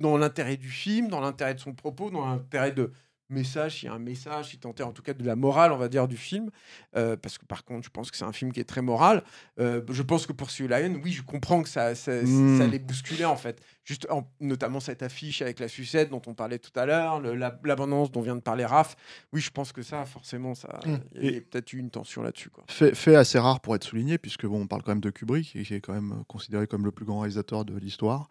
dans 0.00 0.18
l'intérêt 0.18 0.56
du 0.56 0.68
film, 0.70 1.06
dans 1.06 1.20
l'intérêt 1.20 1.54
de 1.54 1.60
son 1.60 1.72
propos, 1.72 2.10
dans 2.10 2.26
l'intérêt 2.26 2.72
de 2.72 2.90
message, 3.30 3.78
s'il 3.80 3.86
y 3.86 3.88
a 3.88 3.94
un 3.94 3.98
message, 3.98 4.58
tant 4.60 4.74
est 4.74 4.82
en 4.82 4.92
tout 4.92 5.02
cas 5.02 5.14
de 5.14 5.24
la 5.24 5.36
morale, 5.36 5.72
on 5.72 5.76
va 5.76 5.88
dire, 5.88 6.08
du 6.08 6.16
film. 6.16 6.50
Euh, 6.96 7.16
parce 7.16 7.38
que 7.38 7.44
par 7.44 7.64
contre, 7.64 7.84
je 7.84 7.90
pense 7.90 8.10
que 8.10 8.16
c'est 8.16 8.24
un 8.24 8.32
film 8.32 8.52
qui 8.52 8.60
est 8.60 8.64
très 8.64 8.82
moral. 8.82 9.22
Euh, 9.60 9.82
je 9.90 10.02
pense 10.02 10.26
que 10.26 10.32
pour 10.32 10.50
Sue 10.50 10.68
Lion, 10.68 11.00
oui, 11.02 11.12
je 11.12 11.22
comprends 11.22 11.62
que 11.62 11.68
ça, 11.68 11.94
ça, 11.94 12.12
Mm. 12.22 12.58
ça 12.58 12.66
l'ait 12.66 12.78
bousculé 12.78 13.24
en 13.24 13.36
fait. 13.36 13.60
Juste, 13.84 14.06
en- 14.10 14.28
notamment 14.40 14.80
cette 14.80 15.02
affiche 15.02 15.40
avec 15.42 15.60
la 15.60 15.68
sucette 15.68 16.10
dont 16.10 16.22
on 16.26 16.34
parlait 16.34 16.58
tout 16.58 16.70
à 16.78 16.84
l'heure, 16.86 17.20
l'abondance 17.20 18.10
dont 18.10 18.20
vient 18.20 18.36
de 18.36 18.40
parler 18.40 18.64
Raph. 18.64 18.96
Oui, 19.32 19.40
je 19.40 19.50
pense 19.50 19.72
que 19.72 19.82
ça, 19.82 20.04
forcément, 20.04 20.54
ça, 20.54 20.80
Mm. 20.86 20.96
il 21.14 21.24
y 21.24 21.28
a, 21.28 21.30
il 21.32 21.42
peut-être 21.44 21.72
eu 21.72 21.78
une 21.78 21.90
tension 21.90 22.22
là-dessus. 22.22 22.50
Fait, 22.68 22.94
fait 22.94 23.14
assez 23.16 23.38
rare 23.38 23.60
pour 23.60 23.74
être 23.74 23.84
souligné, 23.84 24.18
puisque 24.18 24.46
bon, 24.46 24.62
on 24.62 24.66
parle 24.66 24.82
quand 24.82 24.92
même 24.92 25.00
de 25.00 25.10
Kubrick, 25.10 25.52
qui 25.52 25.74
est 25.74 25.80
quand 25.80 25.92
même 25.94 26.24
considéré 26.28 26.66
comme 26.66 26.84
le 26.84 26.92
plus 26.92 27.04
grand 27.04 27.20
réalisateur 27.20 27.64
de 27.64 27.76
l'histoire. 27.78 28.28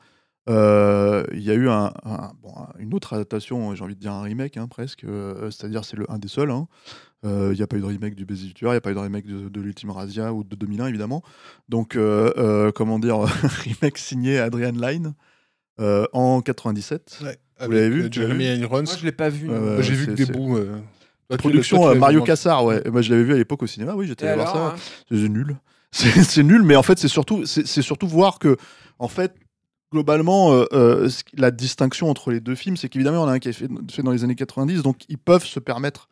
Euh, 0.49 1.23
Il 1.33 1.41
y 1.41 1.51
a 1.51 1.53
eu 1.53 1.67
un, 1.69 1.91
un- 2.05 2.31
bon, 2.41 2.53
un- 2.57 2.69
une 2.79 2.93
autre 2.93 3.13
adaptation, 3.13 3.75
j'ai 3.75 3.83
envie 3.83 3.95
de 3.95 3.99
dire 3.99 4.13
un 4.13 4.21
remake 4.21 4.57
hein, 4.57 4.67
presque, 4.67 5.03
euh, 5.03 5.51
c'est-à-dire 5.51 5.83
c'est 5.85 5.97
le 5.97 6.09
un 6.11 6.19
des 6.19 6.27
seuls. 6.27 6.51
hein. 6.51 6.67
Euh, 7.25 7.49
Il 7.53 7.57
n'y 7.57 7.63
a 7.63 7.67
pas 7.67 7.77
eu 7.77 7.81
de 7.81 7.85
remake 7.85 8.15
du 8.15 8.25
Baiser 8.25 8.45
du 8.47 8.53
tueur, 8.53 8.71
il 8.71 8.75
n'y 8.75 8.77
a 8.77 8.81
pas 8.81 8.91
eu 8.91 8.93
de 8.93 8.99
remake 8.99 9.25
de, 9.25 9.49
de 9.49 9.61
l'Ultime 9.61 9.89
Razia 9.91 10.33
ou 10.33 10.43
de 10.43 10.55
2001 10.55 10.87
évidemment. 10.87 11.23
Donc, 11.67 11.95
euh, 11.95 12.31
euh, 12.37 12.71
comment 12.71 12.99
dire, 12.99 13.19
remake 13.81 13.97
signé 13.97 14.39
Adrian 14.39 14.73
euh, 15.79 16.05
en 16.13 16.41
97. 16.41 17.19
Ouais, 17.23 17.37
Vous 17.65 17.71
l'avez 17.71 17.89
vu, 17.89 18.07
Jeremy 18.11 18.45
Irons. 18.57 18.83
Moi, 18.83 18.95
je 18.99 19.05
l'ai 19.05 19.11
pas 19.11 19.29
vu. 19.29 19.49
J'ai 19.81 19.93
vu 19.95 20.05
que 20.07 20.11
des 20.11 20.25
bouts. 20.27 20.57
euh, 20.57 20.77
toi, 21.29 21.37
Production 21.39 21.77
toi, 21.77 21.95
Mario 21.95 22.23
Cassar, 22.23 22.63
ouais. 22.63 22.81
Moi 22.89 23.01
je 23.01 23.11
l'avais 23.11 23.23
vu 23.25 23.33
à 23.33 23.37
l'époque 23.37 23.61
au 23.63 23.67
cinéma, 23.67 23.95
oui, 23.95 24.07
j'étais 24.07 24.27
allé 24.27 24.35
voir 24.41 24.53
ça. 24.53 24.65
hein 24.67 24.75
C'est 25.11 25.27
nul. 25.29 25.57
C'est 25.91 26.43
nul, 26.43 26.63
mais 26.63 26.75
en 26.75 26.83
fait, 26.83 26.97
c'est 26.99 27.07
surtout, 27.07 27.45
c'est 27.45 27.65
surtout 27.81 28.07
voir 28.07 28.39
que, 28.39 28.55
en 28.99 29.07
fait, 29.07 29.33
globalement, 29.91 30.53
euh, 30.53 30.65
euh, 30.73 31.09
la 31.35 31.51
distinction 31.51 32.09
entre 32.09 32.31
les 32.31 32.39
deux 32.39 32.55
films, 32.55 32.77
c'est 32.77 32.89
qu'évidemment, 32.89 33.23
on 33.23 33.27
a 33.27 33.33
un 33.33 33.39
qui 33.39 33.49
est 33.49 33.53
fait 33.53 33.67
dans 33.67 34.11
les 34.11 34.23
années 34.23 34.35
90, 34.35 34.81
donc 34.83 35.03
ils 35.09 35.17
peuvent 35.17 35.45
se 35.45 35.59
permettre, 35.59 36.09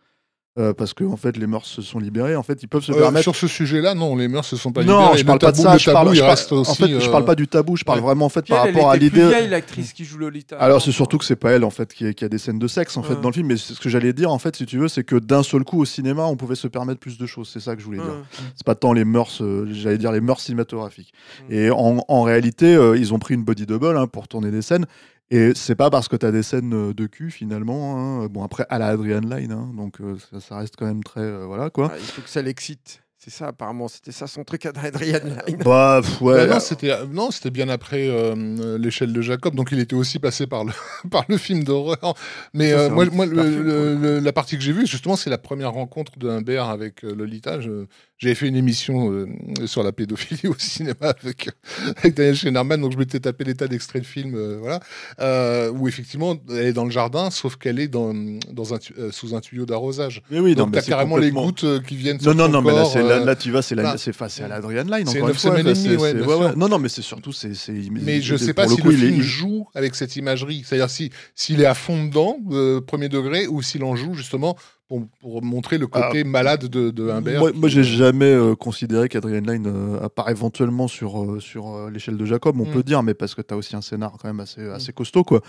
euh, 0.57 0.73
parce 0.73 0.93
que 0.93 1.03
en 1.03 1.17
fait, 1.17 1.35
les 1.37 1.47
mœurs 1.47 1.65
se 1.65 1.81
sont 1.81 1.99
libérées, 1.99 2.35
en 2.35 2.43
fait, 2.43 2.63
ils 2.63 2.67
peuvent 2.67 2.83
se 2.83 2.91
Euh, 2.93 2.99
permettre. 2.99 3.23
sur 3.23 3.35
ce 3.35 3.47
sujet-là, 3.47 3.93
non, 3.93 4.15
les 4.15 4.27
mœurs 4.27 4.45
se 4.45 4.55
sont 4.55 4.71
pas 4.71 4.83
non, 4.83 4.99
libérées. 4.99 5.17
je 5.17 5.21
Le 5.23 5.27
parle 5.27 5.39
pas 5.39 5.51
de 5.51 5.57
tabou- 5.57 5.63
ça. 5.63 5.77
Je 5.77 5.91
parle, 5.91 6.05
tabou, 6.05 6.15
je 6.15 6.19
parle- 6.21 6.29
reste 6.31 6.51
en 6.53 6.55
aussi, 6.57 6.75
fait, 6.75 6.99
je 6.99 7.09
parle 7.09 7.23
euh, 7.23 7.25
pas 7.25 7.35
du 7.35 7.47
tabou. 7.47 7.75
Je 7.75 7.83
parle 7.83 7.99
ouais. 7.99 8.05
vraiment 8.05 8.25
en 8.25 8.29
fait 8.29 8.41
Puis 8.43 8.53
par 8.53 8.63
elle, 8.63 8.69
elle 8.69 8.75
rapport 8.75 8.91
à 8.91 8.97
l'idée. 8.97 9.27
vieille, 9.27 9.49
l'actrice 9.49 9.91
qui 9.93 10.05
joue 10.05 10.17
Lolita. 10.17 10.57
Alors 10.57 10.81
c'est 10.81 10.91
surtout 10.93 11.17
que 11.17 11.25
c'est 11.25 11.35
pas 11.35 11.51
elle 11.51 11.63
en 11.65 11.69
fait 11.69 11.93
qui, 11.93 12.13
qui 12.15 12.23
a 12.23 12.29
des 12.29 12.37
scènes 12.37 12.59
de 12.59 12.67
sexe 12.67 12.95
en 12.97 13.03
fait 13.03 13.19
dans 13.19 13.29
le 13.29 13.33
film, 13.33 13.47
mais 13.47 13.57
c'est 13.57 13.73
ce 13.73 13.79
que 13.79 13.89
j'allais 13.89 14.13
dire 14.13 14.31
en 14.31 14.39
fait 14.39 14.55
si 14.55 14.65
tu 14.65 14.77
veux, 14.77 14.87
c'est 14.87 15.03
que 15.03 15.17
d'un 15.17 15.43
seul 15.43 15.63
coup 15.65 15.81
au 15.81 15.85
cinéma 15.85 16.23
on 16.25 16.35
pouvait 16.37 16.55
se 16.55 16.67
permettre 16.67 16.99
plus 16.99 17.17
de 17.17 17.25
choses. 17.25 17.49
C'est 17.53 17.59
ça 17.59 17.75
que 17.75 17.81
je 17.81 17.85
voulais 17.85 17.97
dire. 17.97 18.05
Ouais. 18.07 18.39
C'est 18.55 18.65
pas 18.65 18.75
tant 18.75 18.93
les 18.93 19.03
mœurs, 19.05 19.41
euh, 19.41 19.67
j'allais 19.71 19.97
dire 19.97 20.11
les 20.11 20.21
mœurs 20.21 20.39
cinématographiques. 20.39 21.13
Et 21.49 21.69
en, 21.69 21.97
en 22.07 22.21
réalité, 22.23 22.75
euh, 22.75 22.97
ils 22.97 23.13
ont 23.13 23.19
pris 23.19 23.33
une 23.33 23.43
body 23.43 23.65
double 23.65 23.97
hein, 23.97 24.07
pour 24.07 24.27
tourner 24.27 24.51
des 24.51 24.61
scènes. 24.61 24.85
Et 25.31 25.53
c'est 25.55 25.75
pas 25.75 25.89
parce 25.89 26.07
que 26.07 26.15
tu 26.15 26.25
as 26.25 26.31
des 26.31 26.43
scènes 26.43 26.73
euh, 26.73 26.93
de 26.93 27.07
cul 27.07 27.31
finalement. 27.31 27.97
hein. 28.23 28.27
Bon 28.27 28.43
après 28.43 28.65
à 28.69 28.77
la 28.79 28.87
Adrian 28.87 29.21
Line, 29.21 29.51
hein, 29.51 29.71
donc 29.75 29.99
euh, 30.01 30.15
ça, 30.31 30.39
ça 30.39 30.57
reste 30.57 30.75
quand 30.77 30.85
même 30.85 31.03
très 31.03 31.21
euh, 31.21 31.45
voilà 31.45 31.69
quoi. 31.69 31.89
Ah, 31.93 31.97
il 31.99 32.05
faut 32.05 32.21
que 32.21 32.29
ça 32.29 32.41
l'excite. 32.41 33.01
C'est 33.17 33.31
ça, 33.31 33.47
apparemment. 33.47 33.87
C'était 33.87 34.11
ça 34.11 34.27
son 34.27 34.43
truc 34.43 34.67
à 34.67 34.71
Adrian 34.83 35.17
Lyne. 35.47 35.57
Bah 35.65 35.99
ouais. 36.21 36.45
Bah 36.45 36.53
non, 36.53 36.59
c'était 36.59 36.93
non, 37.07 37.31
c'était 37.31 37.49
bien 37.49 37.69
après 37.69 38.07
euh, 38.07 38.77
l'échelle 38.77 39.13
de 39.13 39.21
Jacob, 39.21 39.55
donc 39.55 39.69
il 39.71 39.79
était 39.79 39.95
aussi 39.95 40.19
passé 40.19 40.45
par 40.45 40.63
le 40.63 40.73
par 41.09 41.25
le 41.27 41.37
film 41.37 41.63
d'horreur. 41.63 42.13
Mais 42.53 42.69
Ça, 42.69 42.77
euh, 42.81 42.89
moi, 42.91 43.05
moi, 43.11 43.25
le- 43.25 43.41
film, 43.41 43.63
le- 43.99 44.19
la 44.19 44.31
partie 44.31 44.57
que 44.57 44.61
j'ai 44.61 44.73
vue, 44.73 44.85
justement, 44.85 45.15
c'est 45.15 45.31
la 45.31 45.39
première 45.39 45.71
rencontre 45.71 46.19
de 46.19 46.29
Humbert 46.29 46.69
avec 46.69 47.03
euh, 47.03 47.15
Lolita. 47.15 47.59
Je- 47.61 47.87
J'avais 48.17 48.35
fait 48.35 48.47
une 48.47 48.55
émission 48.55 49.11
euh, 49.11 49.27
sur 49.65 49.83
la 49.83 49.91
pédophilie 49.91 50.47
au 50.47 50.55
cinéma 50.57 50.95
avec 51.21 51.49
avec 51.97 52.13
Daniel 52.15 52.35
Schneiderman, 52.35 52.79
donc 52.81 52.93
je 52.93 52.97
m'étais 52.97 53.19
tapé 53.19 53.43
des 53.43 53.55
tas 53.55 53.67
d'extraits 53.67 54.03
de 54.03 54.07
films, 54.07 54.35
euh, 54.35 54.57
voilà, 54.59 54.79
euh, 55.19 55.69
où 55.71 55.87
effectivement 55.89 56.37
elle 56.49 56.67
est 56.67 56.73
dans 56.73 56.85
le 56.85 56.91
jardin, 56.91 57.29
sauf 57.29 57.57
qu'elle 57.57 57.77
est 57.79 57.89
dans 57.89 58.13
dans 58.53 58.73
un 58.73 58.77
euh, 58.99 59.11
sous 59.11 59.35
un 59.35 59.41
tuyau 59.41 59.65
d'arrosage. 59.65 60.21
Mais 60.31 60.39
oui, 60.39 60.51
non, 60.55 60.63
donc 60.63 60.73
t'as 60.75 60.81
c'est 60.81 60.91
carrément 60.91 61.17
les 61.17 61.31
gouttes 61.31 61.65
euh, 61.65 61.81
qui 61.81 61.97
viennent. 61.97 62.15
Non, 62.17 62.21
sur 62.23 62.35
non, 62.35 62.45
ton 62.45 62.51
non, 62.53 62.61
mais 62.61 62.71
là, 62.71 62.81
corps, 62.83 62.93
c'est, 62.93 63.03
là, 63.03 63.09
euh, 63.17 63.25
là, 63.25 63.35
tu 63.35 63.51
vas, 63.51 63.61
c'est, 63.61 63.75
la, 63.75 63.97
c'est, 63.97 64.13
fa- 64.13 64.29
c'est 64.29 64.43
à 64.43 64.47
l'Adrian 64.47 64.83
Line. 64.85 65.05
C'est 65.07 65.19
une 65.19 65.33
fois, 65.33 65.53
là, 65.55 65.59
et 65.59 65.63
demie, 65.63 65.75
c'est- 65.75 65.95
ouais, 65.97 66.13
ouais. 66.13 66.55
Non, 66.55 66.69
non, 66.69 66.79
mais 66.79 66.87
c'est 66.89 67.01
surtout, 67.01 67.33
c'est, 67.33 67.51
Mais 67.91 68.21
je 68.21 68.37
sais 68.37 68.53
pas 68.53 68.67
si 68.69 68.81
le 68.81 68.91
film 68.91 69.15
il- 69.15 69.21
joue 69.23 69.67
avec 69.75 69.93
cette 69.93 70.15
imagerie. 70.15 70.63
C'est-à-dire 70.65 70.89
si, 70.89 71.09
s'il 71.35 71.59
est 71.61 71.65
à 71.65 71.73
fond 71.73 72.05
dedans, 72.05 72.37
euh, 72.51 72.79
premier 72.79 73.09
degré, 73.09 73.47
ou 73.47 73.61
s'il 73.61 73.83
en 73.83 73.97
joue 73.97 74.13
justement 74.13 74.55
pour, 74.87 75.07
pour 75.19 75.41
montrer 75.43 75.77
le 75.77 75.87
côté 75.87 76.23
malade 76.23 76.65
de, 76.67 76.91
de 76.91 77.09
Humbert. 77.09 77.39
Moi, 77.39 77.51
moi, 77.55 77.69
j'ai 77.69 77.83
jamais 77.83 78.25
euh, 78.31 78.55
considéré 78.55 79.09
qu'Adrian 79.09 79.41
Line 79.41 79.65
euh, 79.67 79.99
apparaît 80.03 80.31
éventuellement 80.33 80.87
sur, 80.87 81.21
euh, 81.23 81.39
sur 81.39 81.75
euh, 81.75 81.89
l'échelle 81.89 82.17
de 82.17 82.25
Jacob, 82.25 82.55
on 82.59 82.65
Mm. 82.65 82.71
peut 82.71 82.83
dire, 82.83 83.01
mais 83.03 83.13
parce 83.15 83.33
que 83.35 83.41
tu 83.41 83.53
as 83.53 83.57
aussi 83.57 83.75
un 83.75 83.81
scénar 83.81 84.13
quand 84.21 84.27
même 84.27 84.39
assez, 84.39 84.61
assez 84.69 84.93
costaud, 84.93 85.23
quoi. 85.23 85.41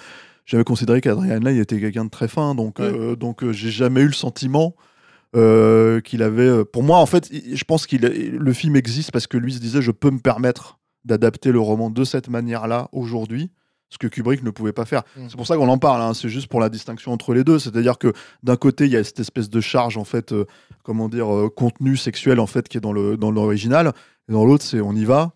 J'avais 0.47 0.65
considéré 0.65 1.01
qu'Adrian 1.01 1.39
Line 1.41 1.59
était 1.61 1.79
quelqu'un 1.81 2.05
de 2.07 2.11
très 2.11 2.29
fin, 2.29 2.55
donc, 2.55 2.79
Ouais. 2.79 2.87
euh, 2.87 3.17
donc 3.17 3.49
j'ai 3.51 3.71
jamais 3.71 4.01
eu 4.03 4.07
le 4.07 4.13
sentiment 4.13 4.75
qu'il 6.05 6.23
avait. 6.23 6.65
Pour 6.65 6.83
moi, 6.83 6.97
en 6.99 7.05
fait, 7.07 7.29
je 7.31 7.65
pense 7.65 7.87
que 7.87 7.97
le 7.97 8.53
film 8.55 8.75
existe 8.77 9.11
parce 9.13 9.27
que 9.27 9.37
lui 9.37 9.53
se 9.53 9.59
disait 9.61 9.83
je 9.83 9.91
peux 9.91 10.11
me 10.11 10.19
permettre 10.19 10.79
d'adapter 11.05 11.53
le 11.53 11.61
roman 11.61 11.91
de 11.91 12.05
cette 12.05 12.31
manière-là 12.31 12.89
aujourd'hui. 12.93 13.51
Ce 13.89 13.99
que 13.99 14.07
Kubrick 14.09 14.43
ne 14.43 14.51
pouvait 14.51 14.73
pas 14.73 14.85
faire. 14.85 15.03
Mm. 15.17 15.27
C'est 15.29 15.37
pour 15.37 15.47
ça 15.47 15.57
qu'on 15.57 15.69
en 15.69 15.79
parle. 15.79 16.03
hein, 16.03 16.13
C'est 16.15 16.29
juste 16.29 16.49
pour 16.49 16.61
la 16.61 16.69
distinction 16.69 17.13
entre 17.13 17.33
les 17.35 17.45
deux. 17.45 17.59
C'est-à-dire 17.59 17.99
que 17.99 18.13
d'un 18.43 18.57
côté, 18.57 18.87
il 18.87 18.91
y 18.93 18.97
a 18.97 19.05
cette 19.05 19.21
espèce 19.21 19.49
de 19.49 19.61
charge 19.61 19.97
en 19.97 20.05
fait, 20.05 20.33
euh, 20.33 20.45
comment 20.83 21.09
dire, 21.09 21.33
euh, 21.33 21.49
contenu 21.49 21.97
sexuel 21.97 22.41
en 22.41 22.47
fait 22.47 22.69
qui 22.69 22.77
est 22.79 22.81
dans 22.81 22.93
le 22.93 23.17
dans 23.17 23.31
l'original. 23.31 23.93
Et 24.29 24.33
dans 24.33 24.45
l'autre, 24.45 24.65
c'est 24.65 24.81
on 24.81 24.93
y 24.95 25.05
va. 25.05 25.33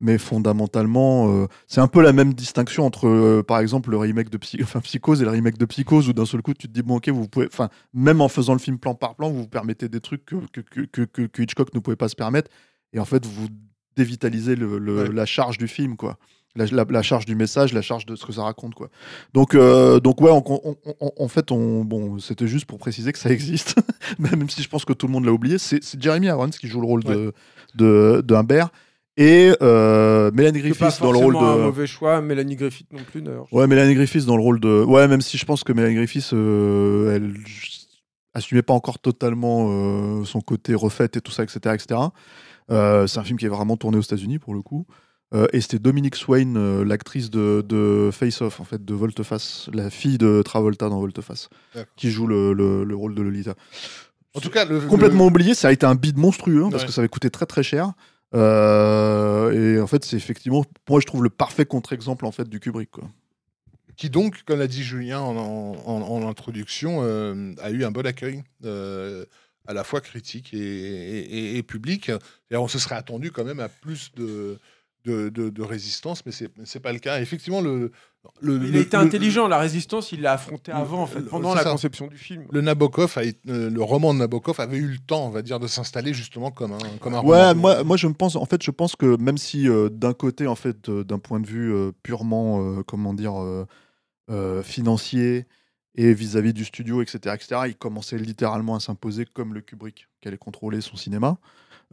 Mais 0.00 0.16
fondamentalement, 0.16 1.28
euh, 1.42 1.46
c'est 1.66 1.80
un 1.80 1.88
peu 1.88 2.00
la 2.02 2.12
même 2.12 2.32
distinction 2.34 2.86
entre, 2.86 3.08
euh, 3.08 3.42
par 3.42 3.58
exemple, 3.58 3.90
le 3.90 3.96
remake 3.96 4.30
de 4.30 4.38
Psy- 4.38 4.58
enfin, 4.62 4.80
Psychose 4.80 5.20
et 5.20 5.24
le 5.24 5.32
remake 5.32 5.58
de 5.58 5.64
Psychose, 5.64 6.08
où 6.08 6.12
d'un 6.12 6.24
seul 6.24 6.40
coup, 6.40 6.54
tu 6.54 6.68
te 6.68 6.72
dis, 6.72 6.82
bon, 6.82 6.98
ok, 6.98 7.08
vous 7.08 7.26
pouvez, 7.26 7.46
enfin, 7.52 7.68
même 7.92 8.20
en 8.20 8.28
faisant 8.28 8.52
le 8.52 8.60
film 8.60 8.78
plan 8.78 8.94
par 8.94 9.16
plan, 9.16 9.28
vous 9.28 9.40
vous 9.40 9.48
permettez 9.48 9.88
des 9.88 10.00
trucs 10.00 10.24
que, 10.24 10.36
que, 10.52 10.60
que, 10.60 10.82
que- 10.82 11.02
que- 11.02 11.22
que 11.26 11.42
Hitchcock 11.42 11.74
ne 11.74 11.80
pouvait 11.80 11.96
pas 11.96 12.08
se 12.08 12.14
permettre. 12.14 12.48
Et 12.92 13.00
en 13.00 13.04
fait, 13.04 13.26
vous 13.26 13.48
dévitalisez 13.96 14.54
le- 14.54 14.78
le- 14.78 15.02
Ouais. 15.02 15.12
la 15.12 15.26
charge 15.26 15.58
du 15.58 15.66
film, 15.66 15.96
quoi. 15.96 16.16
La, 16.58 16.66
la- 16.66 16.84
la 16.90 17.02
charge 17.02 17.24
du 17.24 17.34
message, 17.34 17.72
la 17.72 17.80
charge 17.82 18.04
de 18.04 18.16
ce 18.16 18.26
que 18.26 18.32
ça 18.32 18.42
raconte, 18.42 18.74
quoi. 18.74 18.88
Donc, 19.32 19.54
euh, 19.54 20.00
donc 20.00 20.20
ouais, 20.20 20.30
on- 20.30 20.42
on- 20.46 20.76
on- 21.00 21.12
en 21.16 21.28
fait, 21.28 21.50
on, 21.52 21.84
bon, 21.84 22.18
c'était 22.18 22.46
juste 22.48 22.66
pour 22.66 22.78
préciser 22.78 23.12
que 23.12 23.18
ça 23.18 23.30
existe, 23.30 23.76
même 24.18 24.50
si 24.50 24.62
je 24.62 24.68
pense 24.68 24.84
que 24.84 24.92
tout 24.92 25.06
le 25.06 25.12
monde 25.12 25.24
l'a 25.24 25.32
oublié. 25.32 25.56
C'est 25.58 25.80
Jeremy 26.02 26.26
Irons 26.26 26.50
qui 26.50 26.66
joue 26.68 26.80
le 26.80 26.86
rôle 26.86 27.04
de, 27.04 27.32
de, 27.76 28.22
de 28.26 28.34
Humbert 28.34 28.68
et 29.16 29.52
euh, 29.62 30.30
Mélanie 30.32 30.60
Griffiths 30.60 31.00
dans 31.00 31.12
le 31.12 31.18
rôle 31.18 31.34
de. 31.34 31.38
un 31.38 31.56
mauvais 31.58 31.86
choix. 31.86 32.20
Mélanie 32.20 32.56
Griffith 32.56 32.86
non 32.92 33.00
plus, 33.10 33.22
d'ailleurs. 33.22 33.46
Ouais, 33.52 33.66
Mélanie 33.66 33.94
Griffiths 33.94 34.26
dans 34.26 34.36
le 34.36 34.42
rôle 34.42 34.60
de. 34.60 34.84
Ouais, 34.84 35.08
même 35.08 35.20
si 35.20 35.38
je 35.38 35.44
pense 35.44 35.64
que 35.64 35.72
Mélanie 35.72 35.94
Griffiths, 35.96 36.32
euh, 36.34 37.14
elle 37.16 37.34
assumait 38.34 38.62
pas 38.62 38.74
encore 38.74 38.98
totalement 38.98 39.66
euh, 39.70 40.24
son 40.24 40.40
côté 40.40 40.74
refaite 40.74 41.16
et 41.16 41.20
tout 41.20 41.32
ça, 41.32 41.42
etc. 41.42 41.58
etc. 41.74 42.00
C'est 42.68 43.18
un 43.18 43.24
film 43.24 43.38
qui 43.38 43.46
est 43.46 43.48
vraiment 43.48 43.76
tourné 43.76 43.96
aux 43.98 44.02
États-Unis 44.02 44.38
pour 44.38 44.54
le 44.54 44.62
coup. 44.62 44.86
Euh, 45.34 45.46
et 45.52 45.60
c'était 45.60 45.78
Dominique 45.78 46.16
Swain, 46.16 46.56
euh, 46.56 46.84
l'actrice 46.84 47.28
de, 47.30 47.62
de 47.66 48.08
Face 48.12 48.40
Off, 48.40 48.60
en 48.60 48.64
fait, 48.64 48.82
de 48.84 48.94
Volteface, 48.94 49.68
la 49.74 49.90
fille 49.90 50.16
de 50.16 50.40
Travolta 50.42 50.88
dans 50.88 51.00
Volteface, 51.00 51.50
qui 51.96 52.10
joue 52.10 52.26
le, 52.26 52.52
le- 52.54 52.84
le 52.84 52.96
rôle 52.96 53.14
de 53.14 53.20
Lolita. 53.22 53.54
En 54.34 54.40
tout 54.40 54.48
cas, 54.50 54.64
le, 54.64 54.80
Complètement 54.80 55.26
oublié, 55.26 55.52
ça 55.54 55.68
a 55.68 55.72
été 55.72 55.84
un 55.84 55.94
bid 55.94 56.16
monstrueux, 56.16 56.64
hein, 56.64 56.70
parce 56.70 56.84
Ouais. 56.84 56.86
que 56.88 56.92
ça 56.94 57.00
avait 57.02 57.08
coûté 57.08 57.28
très 57.28 57.44
très 57.46 57.62
cher. 57.62 57.92
Euh, 58.34 59.50
et 59.76 59.80
en 59.80 59.86
fait, 59.86 60.04
c'est 60.04 60.16
effectivement, 60.16 60.64
pour 60.84 60.94
moi, 60.94 61.00
je 61.00 61.06
trouve 61.06 61.22
le 61.22 61.30
parfait 61.30 61.64
contre-exemple 61.66 62.24
en 62.26 62.32
fait 62.32 62.48
du 62.48 62.60
Kubrick. 62.60 62.90
Quoi. 62.90 63.04
qui 63.96 64.10
donc, 64.10 64.42
comme 64.46 64.60
l'a 64.60 64.68
dit 64.68 64.84
Julien 64.84 65.18
en, 65.20 65.36
en- 65.36 65.76
en- 65.84 66.02
en 66.24 66.28
introduction, 66.28 67.00
euh, 67.02 67.52
a 67.60 67.70
eu 67.70 67.84
un 67.84 67.90
bon 67.90 68.06
accueil, 68.06 68.44
euh, 68.64 69.24
à 69.66 69.72
la 69.74 69.82
fois 69.82 70.00
critique 70.00 70.54
et, 70.54 70.58
et- 70.58 71.38
et- 71.38 71.56
et 71.58 71.62
public. 71.64 72.10
Et 72.52 72.56
on 72.56 72.68
se 72.68 72.78
serait 72.78 72.94
attendu 72.94 73.32
quand 73.32 73.44
même 73.44 73.58
à 73.60 73.68
plus 73.68 74.12
de, 74.16 74.58
de, 75.04 75.28
de- 75.28 75.48
de 75.50 75.62
résistance, 75.62 76.24
mais 76.26 76.32
c'est 76.32 76.50
c'est 76.64 76.80
pas 76.80 76.92
le 76.92 76.98
cas. 76.98 77.20
Effectivement, 77.20 77.60
le, 77.60 77.92
le 78.40 78.56
Il 78.56 78.72
le- 78.72 78.78
a 78.78 78.82
été 78.82 78.96
le- 78.96 79.02
intelligent, 79.04 79.46
la 79.48 79.58
résistance, 79.58 80.12
il 80.12 80.20
l'a 80.22 80.32
affronté 80.32 80.70
le- 80.72 80.76
avant, 80.76 81.02
en 81.02 81.06
fait, 81.06 81.20
le- 81.20 81.26
pendant 81.26 81.54
la 81.54 81.62
ça. 81.62 81.70
conception 81.70 82.08
du 82.08 82.18
film. 82.18 82.44
Le 82.50 82.60
Nabokov, 82.60 83.16
a 83.16 83.22
euh, 83.50 83.70
le 83.70 83.82
roman 83.82 84.12
de 84.12 84.18
Nabokov 84.18 84.60
avait 84.60 84.76
eu 84.76 84.88
le 84.88 84.98
temps, 84.98 85.26
on 85.26 85.30
va 85.30 85.42
dire, 85.42 85.60
de 85.60 85.66
s'installer 85.66 86.12
justement 86.12 86.50
comme 86.50 86.72
un, 86.72 86.78
comme 87.00 87.14
un 87.14 87.22
Ouais, 87.22 87.48
roman. 87.48 87.54
moi, 87.54 87.84
moi 87.84 87.96
je 87.96 88.06
me 88.08 88.12
pense, 88.14 88.36
en 88.36 88.44
fait, 88.44 88.62
je 88.62 88.70
pense 88.70 88.96
que 88.96 89.16
même 89.16 89.38
si 89.38 89.68
euh, 89.68 89.88
d'un 89.88 90.12
côté, 90.14 90.46
en 90.46 90.56
fait, 90.56 90.88
euh, 90.88 91.04
d'un 91.04 91.18
point 91.20 91.40
de 91.40 91.46
vue 91.46 91.72
euh, 91.72 91.92
purement, 92.02 92.60
euh, 92.78 92.82
comment 92.82 93.14
dire, 93.14 93.40
euh, 93.40 93.64
euh, 94.30 94.62
financier 94.62 95.46
et 95.94 96.12
vis-à-vis 96.12 96.52
du 96.52 96.64
studio, 96.64 97.02
etc., 97.02 97.34
etc., 97.34 97.62
il 97.68 97.74
commençait 97.76 98.18
littéralement 98.18 98.74
à 98.76 98.80
s'imposer 98.80 99.24
comme 99.24 99.54
le 99.54 99.60
Kubrick 99.62 100.06
qui 100.20 100.28
allait 100.28 100.36
contrôler 100.36 100.80
son 100.80 100.96
cinéma. 100.96 101.38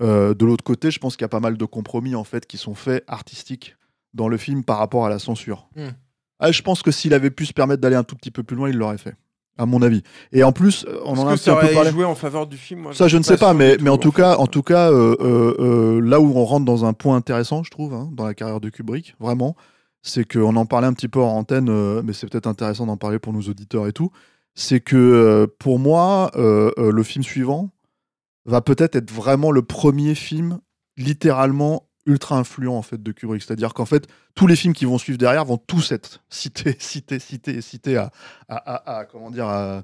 Euh, 0.02 0.34
de 0.34 0.46
l'autre 0.46 0.64
côté, 0.64 0.92
je 0.92 1.00
pense 1.00 1.16
qu'il 1.16 1.24
y 1.24 1.26
a 1.26 1.30
pas 1.30 1.40
mal 1.40 1.58
de 1.58 1.66
compromis 1.66 2.16
en 2.16 2.24
fait 2.24 2.46
qui 2.46 2.58
sont 2.58 2.76
faits 2.76 3.04
artistiques 3.08 3.78
dans 4.14 4.28
le 4.28 4.38
film 4.38 4.64
par 4.64 4.78
rapport 4.78 5.06
à 5.06 5.10
la 5.10 5.20
censure. 5.20 5.68
Hmm. 5.76 5.90
Ah, 6.40 6.52
je 6.52 6.62
pense 6.62 6.82
que 6.82 6.92
s'il 6.92 7.14
avait 7.14 7.32
pu 7.32 7.46
se 7.46 7.54
permettre 7.54 7.82
d'aller 7.82 7.96
un 7.96 8.04
tout 8.04 8.16
petit 8.16 8.32
peu 8.32 8.44
plus 8.44 8.58
loin, 8.58 8.70
il 8.70 8.78
l'aurait 8.78 8.98
fait, 8.98 9.16
à 9.58 9.66
mon 9.66 9.82
avis. 9.82 10.04
Et 10.34 10.44
en 10.44 10.52
plus, 10.52 10.86
euh, 10.86 11.00
on 11.06 11.18
en 11.18 11.28
a 11.28 11.32
un, 11.32 11.36
petit 11.36 11.50
peu 11.50 11.74
parlé. 11.74 11.92
joué 11.92 12.04
en 12.04 12.16
faveur 12.16 12.46
du 12.46 12.58
film 12.58 12.82
moi, 12.82 12.94
Ça, 12.94 13.08
je 13.08 13.18
ne 13.18 13.24
sais 13.24 13.38
pas, 13.38 13.54
mais, 13.54 13.78
mais 13.82 13.90
en 13.90 13.98
tout 13.98 14.12
cas, 14.12 14.36
en 14.36 14.48
tout 14.48 14.64
cas 14.64 14.92
euh, 14.92 16.02
là 16.02 16.20
où 16.20 16.38
on 16.38 16.44
rentre 16.44 16.66
dans 16.66 16.84
un 16.84 16.94
point 16.94 17.16
intéressant, 17.16 17.64
je 17.64 17.72
trouve, 17.72 17.94
hein, 17.94 18.10
dans 18.12 18.26
la 18.26 18.34
carrière 18.34 18.60
de 18.60 18.70
Kubrick, 18.70 19.16
vraiment, 19.20 19.56
c'est 20.02 20.30
qu'on 20.30 20.56
en 20.58 20.66
parlait 20.66 20.88
un 20.88 20.94
petit 20.94 21.08
peu 21.08 21.22
en 21.22 21.38
antenne, 21.38 22.02
mais 22.02 22.12
c'est 22.12 22.30
peut-être 22.30 22.48
intéressant 22.48 22.86
d'en 22.86 22.98
parler 22.98 23.18
pour 23.18 23.32
nos 23.32 23.42
auditeurs 23.42 23.88
et 23.88 23.94
tout. 23.94 24.12
C'est 24.56 24.80
que 24.80 25.48
pour 25.58 25.80
moi, 25.80 26.32
le 26.36 27.04
film 27.04 27.24
suivant 27.24 27.72
va 28.46 28.62
peut-être 28.62 28.96
être 28.96 29.12
vraiment 29.12 29.52
le 29.52 29.62
premier 29.64 30.16
film 30.16 30.60
littéralement 30.98 31.88
ultra 32.06 32.38
influent 32.38 32.76
en 32.78 32.84
fait 32.84 33.02
de 33.02 33.12
Kubrick. 33.12 33.42
C'est-à-dire 33.42 33.74
qu'en 33.74 33.86
fait, 33.86 34.08
tous 34.36 34.46
les 34.48 34.56
films 34.56 34.74
qui 34.74 34.86
vont 34.86 35.00
suivre 35.00 35.18
derrière 35.18 35.44
vont 35.46 35.58
tous 35.58 35.92
être 35.92 36.24
cités, 36.30 36.76
cités, 36.80 37.20
cités, 37.20 37.62
cités 37.62 37.98
à, 37.98 38.12
à, 38.48 38.56
à- 38.58 38.98
à- 39.00 39.06
comment 39.06 39.32
dire 39.32 39.48
à, 39.48 39.82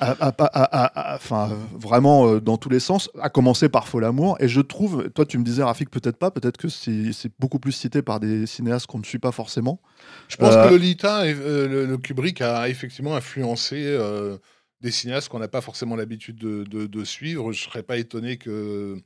enfin 0.00 1.50
euh, 1.52 1.54
vraiment 1.78 2.26
euh, 2.26 2.40
dans 2.40 2.56
tous 2.56 2.68
les 2.68 2.80
sens, 2.80 3.10
à 3.20 3.28
commencer 3.30 3.68
par 3.68 3.86
Fol 3.86 4.04
Amour. 4.04 4.36
Et 4.40 4.48
je 4.48 4.60
trouve, 4.60 5.08
toi 5.10 5.24
tu 5.24 5.38
me 5.38 5.44
disais 5.44 5.62
Rafik 5.62 5.90
peut-être 5.90 6.16
pas, 6.16 6.30
peut-être 6.30 6.56
que 6.56 6.68
c'est 6.68 7.12
beaucoup 7.38 7.58
plus 7.60 7.72
cité 7.72 8.02
par 8.02 8.18
des 8.20 8.46
cinéastes 8.46 8.86
qu'on 8.86 8.98
ne 8.98 9.04
suit 9.04 9.18
pas 9.20 9.32
forcément. 9.32 9.80
Je 10.28 10.36
pense 10.36 10.54
Euh, 10.54 10.64
que 10.64 10.70
Lolita, 10.70 11.26
et, 11.28 11.34
euh, 11.34 11.68
le, 11.68 11.86
le 11.86 11.98
Kubrick 11.98 12.40
a 12.40 12.68
effectivement 12.68 13.14
influencé 13.14 13.76
euh, 13.86 14.36
des 14.80 14.90
cinéastes 14.90 15.28
qu'on 15.28 15.38
n'a 15.38 15.48
pas 15.48 15.60
forcément 15.60 15.96
l'habitude 15.96 16.36
de, 16.36 17.04
suivre. 17.04 17.52
Je 17.52 17.62
serais 17.62 17.82
pas 17.82 17.96
étonné 17.96 18.36
que 18.36 18.96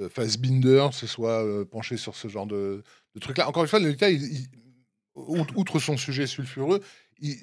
euh, 0.00 0.08
Fassbinder 0.08 0.88
se 0.92 1.06
soit 1.06 1.44
euh, 1.44 1.64
penché 1.64 1.96
sur 1.96 2.16
ce 2.16 2.28
genre 2.28 2.46
de, 2.46 2.82
truc-là. 3.20 3.48
Encore 3.48 3.62
une 3.62 3.68
fois, 3.68 3.80
il- 3.80 4.46
out- 5.14 5.52
outre 5.56 5.78
son 5.78 5.96
sujet 5.96 6.26
sulfureux, 6.26 6.80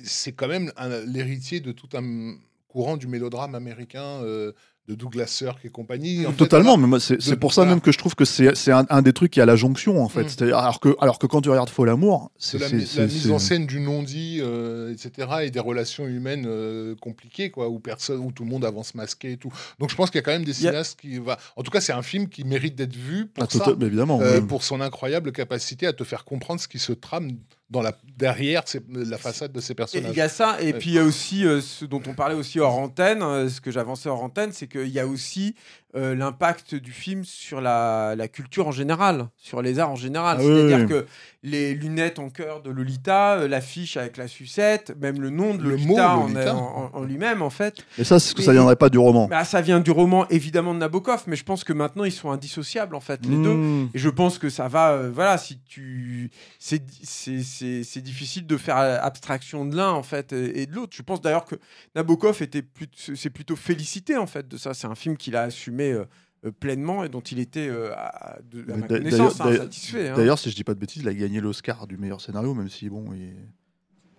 c'est 0.03 0.31
quand 0.31 0.47
même 0.47 0.71
l'héritier 1.05 1.59
de 1.59 1.71
tout 1.71 1.89
un 1.93 2.35
courant 2.67 2.97
du 2.97 3.07
mélodrame 3.07 3.55
américain 3.55 4.21
euh, 4.23 4.53
de 4.87 4.95
Douglas 4.95 5.27
Sirk 5.27 5.59
et 5.65 5.69
compagnie. 5.69 6.25
En 6.25 6.31
fait, 6.31 6.37
Totalement, 6.37 6.71
voilà. 6.77 6.81
mais 6.81 6.87
moi, 6.87 6.99
c'est 7.01 7.35
pour 7.39 7.51
ça 7.53 7.61
voilà. 7.61 7.71
même 7.75 7.81
que 7.81 7.91
je 7.91 7.97
trouve 7.97 8.15
que 8.15 8.23
c'est 8.23 8.71
un, 8.71 8.85
un 8.89 9.01
des 9.01 9.11
trucs 9.11 9.31
qui 9.31 9.41
a 9.41 9.45
la 9.45 9.55
jonction 9.57 10.01
en 10.01 10.07
fait. 10.07 10.23
Mm. 10.23 10.29
C'est-à-dire- 10.29 10.57
Alors, 10.57 10.79
que, 10.79 10.95
alors 11.01 11.19
que 11.19 11.27
quand 11.27 11.41
tu 11.41 11.49
regardes 11.49 11.69
Fol 11.69 11.89
Amour, 11.89 12.31
c'est 12.37 12.57
la, 12.57 12.69
la 12.69 13.05
mise 13.07 13.29
en 13.31 13.37
scène 13.39 13.65
du 13.65 13.79
non-dit, 13.81 14.39
euh, 14.41 14.93
etc., 14.93 15.27
et 15.43 15.51
des 15.51 15.59
relations 15.59 16.07
humaines 16.07 16.45
euh, 16.47 16.95
compliquées, 17.01 17.51
quoi, 17.51 17.67
où 17.69 17.79
personne, 17.79 18.19
où 18.19 18.31
tout 18.31 18.43
le 18.45 18.49
monde 18.49 18.63
avance 18.63 18.95
masqué 18.95 19.33
et 19.33 19.37
tout. 19.37 19.51
Donc 19.79 19.89
je 19.91 19.95
pense 19.95 20.09
qu'il 20.09 20.19
y 20.19 20.21
a 20.21 20.23
quand 20.23 20.31
même 20.31 20.45
des 20.45 20.53
cinéastes 20.53 20.99
qui 21.01 21.17
va. 21.19 21.37
En 21.57 21.63
tout 21.63 21.71
cas, 21.71 21.81
c'est 21.81 21.93
un 21.93 22.01
film 22.01 22.29
qui 22.29 22.45
mérite 22.45 22.75
d'être 22.75 22.95
vu 22.95 23.25
pour 23.27 23.43
Ah, 23.43 23.47
ça, 23.49 23.59
tota- 23.65 23.85
évidemment. 23.85 24.21
euh, 24.21 24.39
oui. 24.39 24.47
pour 24.47 24.63
son 24.63 24.79
incroyable 24.79 25.31
capacité 25.33 25.85
à 25.85 25.93
te 25.93 26.03
faire 26.05 26.23
comprendre 26.23 26.61
ce 26.61 26.67
qui 26.69 26.79
se 26.79 26.93
trame 26.93 27.31
dans 27.69 27.81
la 27.81 27.91
derrière 28.17 28.63
ces- 28.65 28.81
la 28.89 29.17
façade 29.17 29.51
de 29.51 29.59
ces 29.59 29.75
personnages. 29.75 30.11
il 30.13 30.17
y 30.17 30.21
a 30.21 30.29
ça, 30.29 30.57
et 30.61 30.67
Ouais. 30.71 30.73
puis 30.79 30.91
il 30.91 30.93
y 30.95 30.99
a 30.99 31.03
aussi 31.03 31.45
euh, 31.45 31.59
ce 31.61 31.83
dont 31.85 32.01
on 32.07 32.13
parlait 32.13 32.35
aussi 32.35 32.59
hors 32.59 32.77
antenne, 32.77 33.21
euh, 33.21 33.49
ce 33.49 33.59
que 33.59 33.71
j'avançais 33.71 34.07
hors 34.09 34.23
antenne, 34.23 34.51
c'est 34.53 34.67
qu'il 34.67 34.87
y 34.87 34.99
a 34.99 35.05
aussi 35.07 35.53
euh, 35.95 36.13
l'impact 36.15 36.75
du 36.75 36.91
film 36.91 37.23
sur 37.23 37.61
la, 37.61 38.13
la 38.15 38.27
culture 38.27 38.67
en 38.67 38.71
général, 38.71 39.29
sur 39.37 39.61
les 39.61 39.79
arts 39.79 39.91
en 39.91 39.95
général. 39.95 40.37
Ah 40.39 40.43
C'est-à-dire 40.43 40.79
oui. 40.79 40.87
que 40.87 41.05
les 41.43 41.73
lunettes 41.75 42.19
en 42.19 42.29
cœur 42.29 42.61
de 42.61 42.69
Lolita, 42.69 43.37
euh, 43.37 43.47
l'affiche 43.47 43.95
avec 43.95 44.17
la 44.17 44.27
sucette, 44.27 44.93
même 44.99 45.21
le 45.21 45.29
nom 45.29 45.55
de 45.55 45.63
Le 45.63 45.69
Lolita, 45.71 45.87
mot 46.15 46.21
en- 46.23 46.27
Lolita. 46.27 46.55
en, 46.55 46.89
en 46.93 47.03
lui-même, 47.03 47.41
en 47.41 47.49
fait. 47.49 47.85
Et 47.97 48.03
ça, 48.03 48.19
c'est 48.19 48.35
que 48.35 48.41
ça 48.41 48.51
viendrait 48.51 48.75
pas 48.75 48.89
du 48.89 48.97
roman. 48.97 49.27
Bah, 49.27 49.45
ça 49.45 49.61
vient 49.61 49.79
du 49.79 49.91
roman 49.91 50.27
évidemment 50.29 50.73
de 50.73 50.79
Nabokov, 50.79 51.23
mais 51.27 51.37
je 51.37 51.45
pense 51.45 51.63
que 51.63 51.71
maintenant 51.73 52.03
ils 52.03 52.11
sont 52.11 52.31
indissociables 52.31 52.93
en 52.95 52.99
fait, 52.99 53.25
les 53.25 53.37
deux. 53.41 53.53
Mm. 53.53 53.89
Et 53.93 53.97
je 53.99 54.09
pense 54.09 54.39
que 54.39 54.49
ça 54.49 54.67
va, 54.67 54.91
euh, 54.91 55.09
voilà, 55.13 55.37
si 55.37 55.59
tu. 55.65 56.29
C'est 56.59 58.01
difficile 58.01 58.45
de 58.45 58.57
faire 58.57 58.77
abstraction 58.77 59.65
de 59.65 59.75
l'un, 59.75 59.91
en 59.91 60.03
fait, 60.03 60.33
et, 60.33 60.61
et 60.61 60.65
de 60.65 60.73
l'autre. 60.75 60.95
Je 60.95 61.01
pense 61.01 61.21
d'ailleurs 61.21 61.45
que 61.45 61.55
Nabokov 61.95 62.41
était 62.41 62.61
plus, 62.61 62.87
c'est 63.15 63.29
plutôt 63.29 63.55
félicité, 63.55 64.17
en 64.17 64.27
fait, 64.27 64.47
de 64.47 64.57
ça. 64.57 64.73
C'est 64.73 64.87
un 64.87 64.95
film 64.95 65.15
qu'il 65.17 65.35
a 65.35 65.43
assumé 65.43 65.76
euh, 65.91 66.05
euh, 66.45 66.51
pleinement 66.51 67.03
et 67.03 67.09
dont 67.09 67.21
il 67.21 67.39
était, 67.39 67.67
euh, 67.67 67.91
à, 67.95 68.37
de- 68.51 68.61
à 68.71 68.75
Mais 68.75 68.77
ma 68.81 68.87
connaissance, 68.87 69.41
hein, 69.41 69.45
d'ailleurs- 69.45 69.63
satisfait. 69.63 70.09
hein. 70.09 70.13
D'ailleurs, 70.15 70.37
si 70.39 70.49
je 70.51 70.55
dis 70.55 70.63
pas 70.63 70.73
de 70.73 70.79
bêtises, 70.79 71.01
il 71.01 71.07
a 71.09 71.13
gagné 71.13 71.39
l'Oscar 71.41 71.87
du 71.87 71.97
meilleur 71.97 72.21
scénario, 72.21 72.53
même 72.53 72.69
si 72.69 72.89
bon, 72.89 73.05
il 73.13 73.33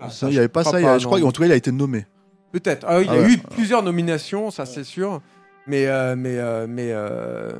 Ah, 0.00 0.10
ça, 0.10 0.16
ça, 0.16 0.26
il 0.28 0.32
y 0.32 0.34
je 0.34 0.38
avait 0.40 0.48
pas 0.48 0.64
ça. 0.64 0.76
a- 0.76 0.98
je 0.98 1.06
crois 1.06 1.20
qu'en 1.20 1.30
tout 1.32 1.40
cas, 1.42 1.46
il 1.46 1.52
a 1.52 1.56
été 1.56 1.70
nommé. 1.72 2.06
Peut-être. 2.52 2.86
Ah, 2.88 3.00
il 3.02 3.08
Ah 3.10 3.14
y 3.14 3.18
a 3.18 3.22
ouais. 3.22 3.32
eu 3.32 3.38
plusieurs 3.38 3.82
nominations, 3.82 4.50
ça 4.50 4.64
c'est 4.66 4.84
sûr. 4.84 5.20
Mais, 5.66 5.86
euh, 5.86 6.16
mais, 6.16 6.38
euh, 6.38 6.66
mais, 6.68 6.92
euh, 6.92 7.50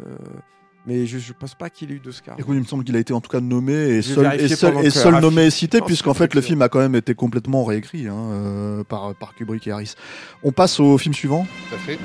mais 0.87 1.05
je 1.05 1.17
ne 1.19 1.33
pense 1.39 1.55
pas 1.55 1.69
qu'il 1.69 1.91
ait 1.93 1.97
eu 1.97 2.01
d'Oscar. 2.01 2.37
Écoute, 2.39 2.55
il 2.57 2.61
me 2.61 2.65
semble 2.65 2.85
qu'il 2.85 2.97
a 2.97 2.99
été 2.99 3.13
en 3.13 3.21
tout 3.21 3.29
cas 3.31 3.41
nommé 3.41 3.75
et 3.75 4.01
seul, 4.03 4.25
et 4.41 4.47
et 4.47 5.21
nommé 5.21 5.45
et 5.45 5.51
cité, 5.51 5.83
puisqu'en 5.83 6.13
que 6.13 6.19
fait, 6.19 6.35
le 6.35 6.41
film 6.41 6.63
a 6.63 6.71
quand 6.71 6.79
même 6.79 6.95
été 6.95 7.15
complètement 7.15 7.65
réécrit 7.65 8.09
hein, 8.09 8.17
euh, 8.17 8.85
par, 8.85 9.15
par 9.15 9.35
Kubrick 9.35 9.67
et 9.67 9.73
Harris. 9.73 9.95
On 10.43 10.53
passe 10.53 10.81
au 10.81 10.97
film 10.97 11.13
suivant. 11.15 11.47
Tout 11.69 11.75
à 11.75 11.79
fait. 11.79 11.99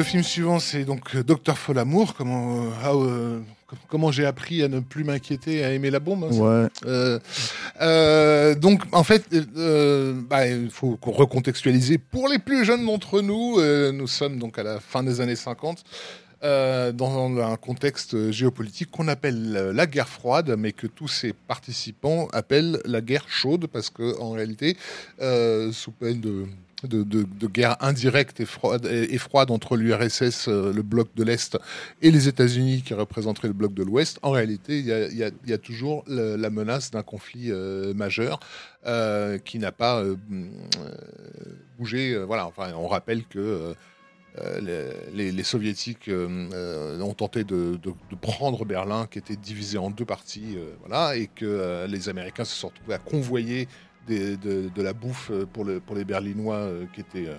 Le 0.00 0.04
film 0.04 0.22
suivant, 0.22 0.58
c'est 0.60 0.84
donc 0.86 1.14
euh, 1.14 1.22
Docteur 1.22 1.58
Folamour. 1.58 2.14
Comment, 2.14 2.64
euh, 2.64 2.68
euh, 2.86 3.40
com- 3.66 3.78
comment 3.90 4.10
j'ai 4.10 4.24
appris 4.24 4.62
à 4.62 4.68
ne 4.68 4.80
plus 4.80 5.04
m'inquiéter, 5.04 5.56
et 5.56 5.64
à 5.64 5.74
aimer 5.74 5.90
la 5.90 6.00
bombe. 6.00 6.24
hein, 6.24 6.34
Ouais. 6.38 6.68
euh, 6.86 7.18
euh, 7.82 8.54
donc, 8.54 8.82
en 8.92 9.04
fait, 9.04 9.24
bah, 10.30 10.46
il 10.48 10.70
faut 10.70 10.98
recontextualiser. 11.02 11.98
Pour 11.98 12.28
les 12.28 12.38
plus 12.38 12.64
jeunes 12.64 12.86
d'entre 12.86 13.20
nous, 13.20 13.60
nous 13.92 14.06
sommes 14.06 14.38
donc 14.38 14.58
à 14.58 14.62
la 14.62 14.80
fin 14.80 15.02
des 15.02 15.20
années 15.20 15.36
50, 15.36 15.84
euh, 16.44 16.92
dans 16.92 17.36
un 17.38 17.56
contexte 17.56 18.30
géopolitique 18.30 18.90
qu'on 18.90 19.06
appelle 19.06 19.52
la 19.52 19.86
guerre 19.86 20.08
froide, 20.08 20.54
mais 20.56 20.72
que 20.72 20.86
tous 20.86 21.08
ces 21.08 21.34
participants 21.34 22.26
appellent 22.32 22.80
la 22.86 23.02
guerre 23.02 23.26
chaude, 23.28 23.66
parce 23.66 23.90
que 23.90 24.18
en 24.18 24.30
réalité, 24.30 24.78
euh, 25.20 25.70
sous 25.72 25.90
peine 25.90 26.22
de 26.22 26.46
de, 26.86 27.46
guerre 27.46 27.76
indirecte 27.80 28.40
et 28.40 28.46
froide, 28.46 29.50
entre 29.50 29.76
l'URSS, 29.76 30.48
euh, 30.48 30.72
le 30.72 30.82
bloc 30.82 31.08
de 31.16 31.24
l'Est, 31.24 31.58
et 32.02 32.10
les 32.10 32.28
États-Unis 32.28 32.82
qui 32.82 32.94
représenteraient 32.94 33.48
le 33.48 33.54
bloc 33.54 33.74
de 33.74 33.82
l'Ouest, 33.82 34.18
en 34.22 34.30
réalité, 34.30 34.78
il 34.78 34.86
y 34.86 35.52
a, 35.52 35.58
toujours 35.58 36.04
la 36.06 36.50
menace 36.50 36.90
d'un 36.90 37.02
conflit 37.02 37.50
euh, 37.50 37.92
majeur 37.94 38.40
euh, 38.86 39.38
qui 39.38 39.58
n'a 39.58 39.72
pas 39.72 40.02
bougé. 41.78 42.16
voilà, 42.24 42.46
enfin, 42.46 42.72
on 42.76 42.86
rappelle 42.86 43.24
que 43.26 43.74
les, 44.60 45.42
soviétiques 45.42 46.10
ont 46.10 47.14
tenté 47.14 47.44
de, 47.44 47.78
prendre 48.20 48.64
Berlin, 48.64 49.06
qui 49.10 49.18
était 49.18 49.36
divisé 49.36 49.78
en 49.78 49.90
deux 49.90 50.04
parties, 50.04 50.56
voilà, 50.80 51.16
et 51.16 51.26
que 51.26 51.86
les 51.86 52.08
Américains 52.08 52.44
se 52.44 52.56
sont 52.56 52.68
retrouvés 52.68 52.94
à 52.94 52.98
convoyer 52.98 53.68
de, 54.08 54.82
la 54.82 54.92
bouffe 54.92 55.30
euh, 55.30 55.46
pour, 55.46 55.64
le- 55.64 55.80
pour 55.80 55.94
les 55.96 56.04
Berlinois 56.04 56.56
euh, 56.56 56.86
qui 56.92 57.00
étaient 57.00 57.28
euh, 57.28 57.36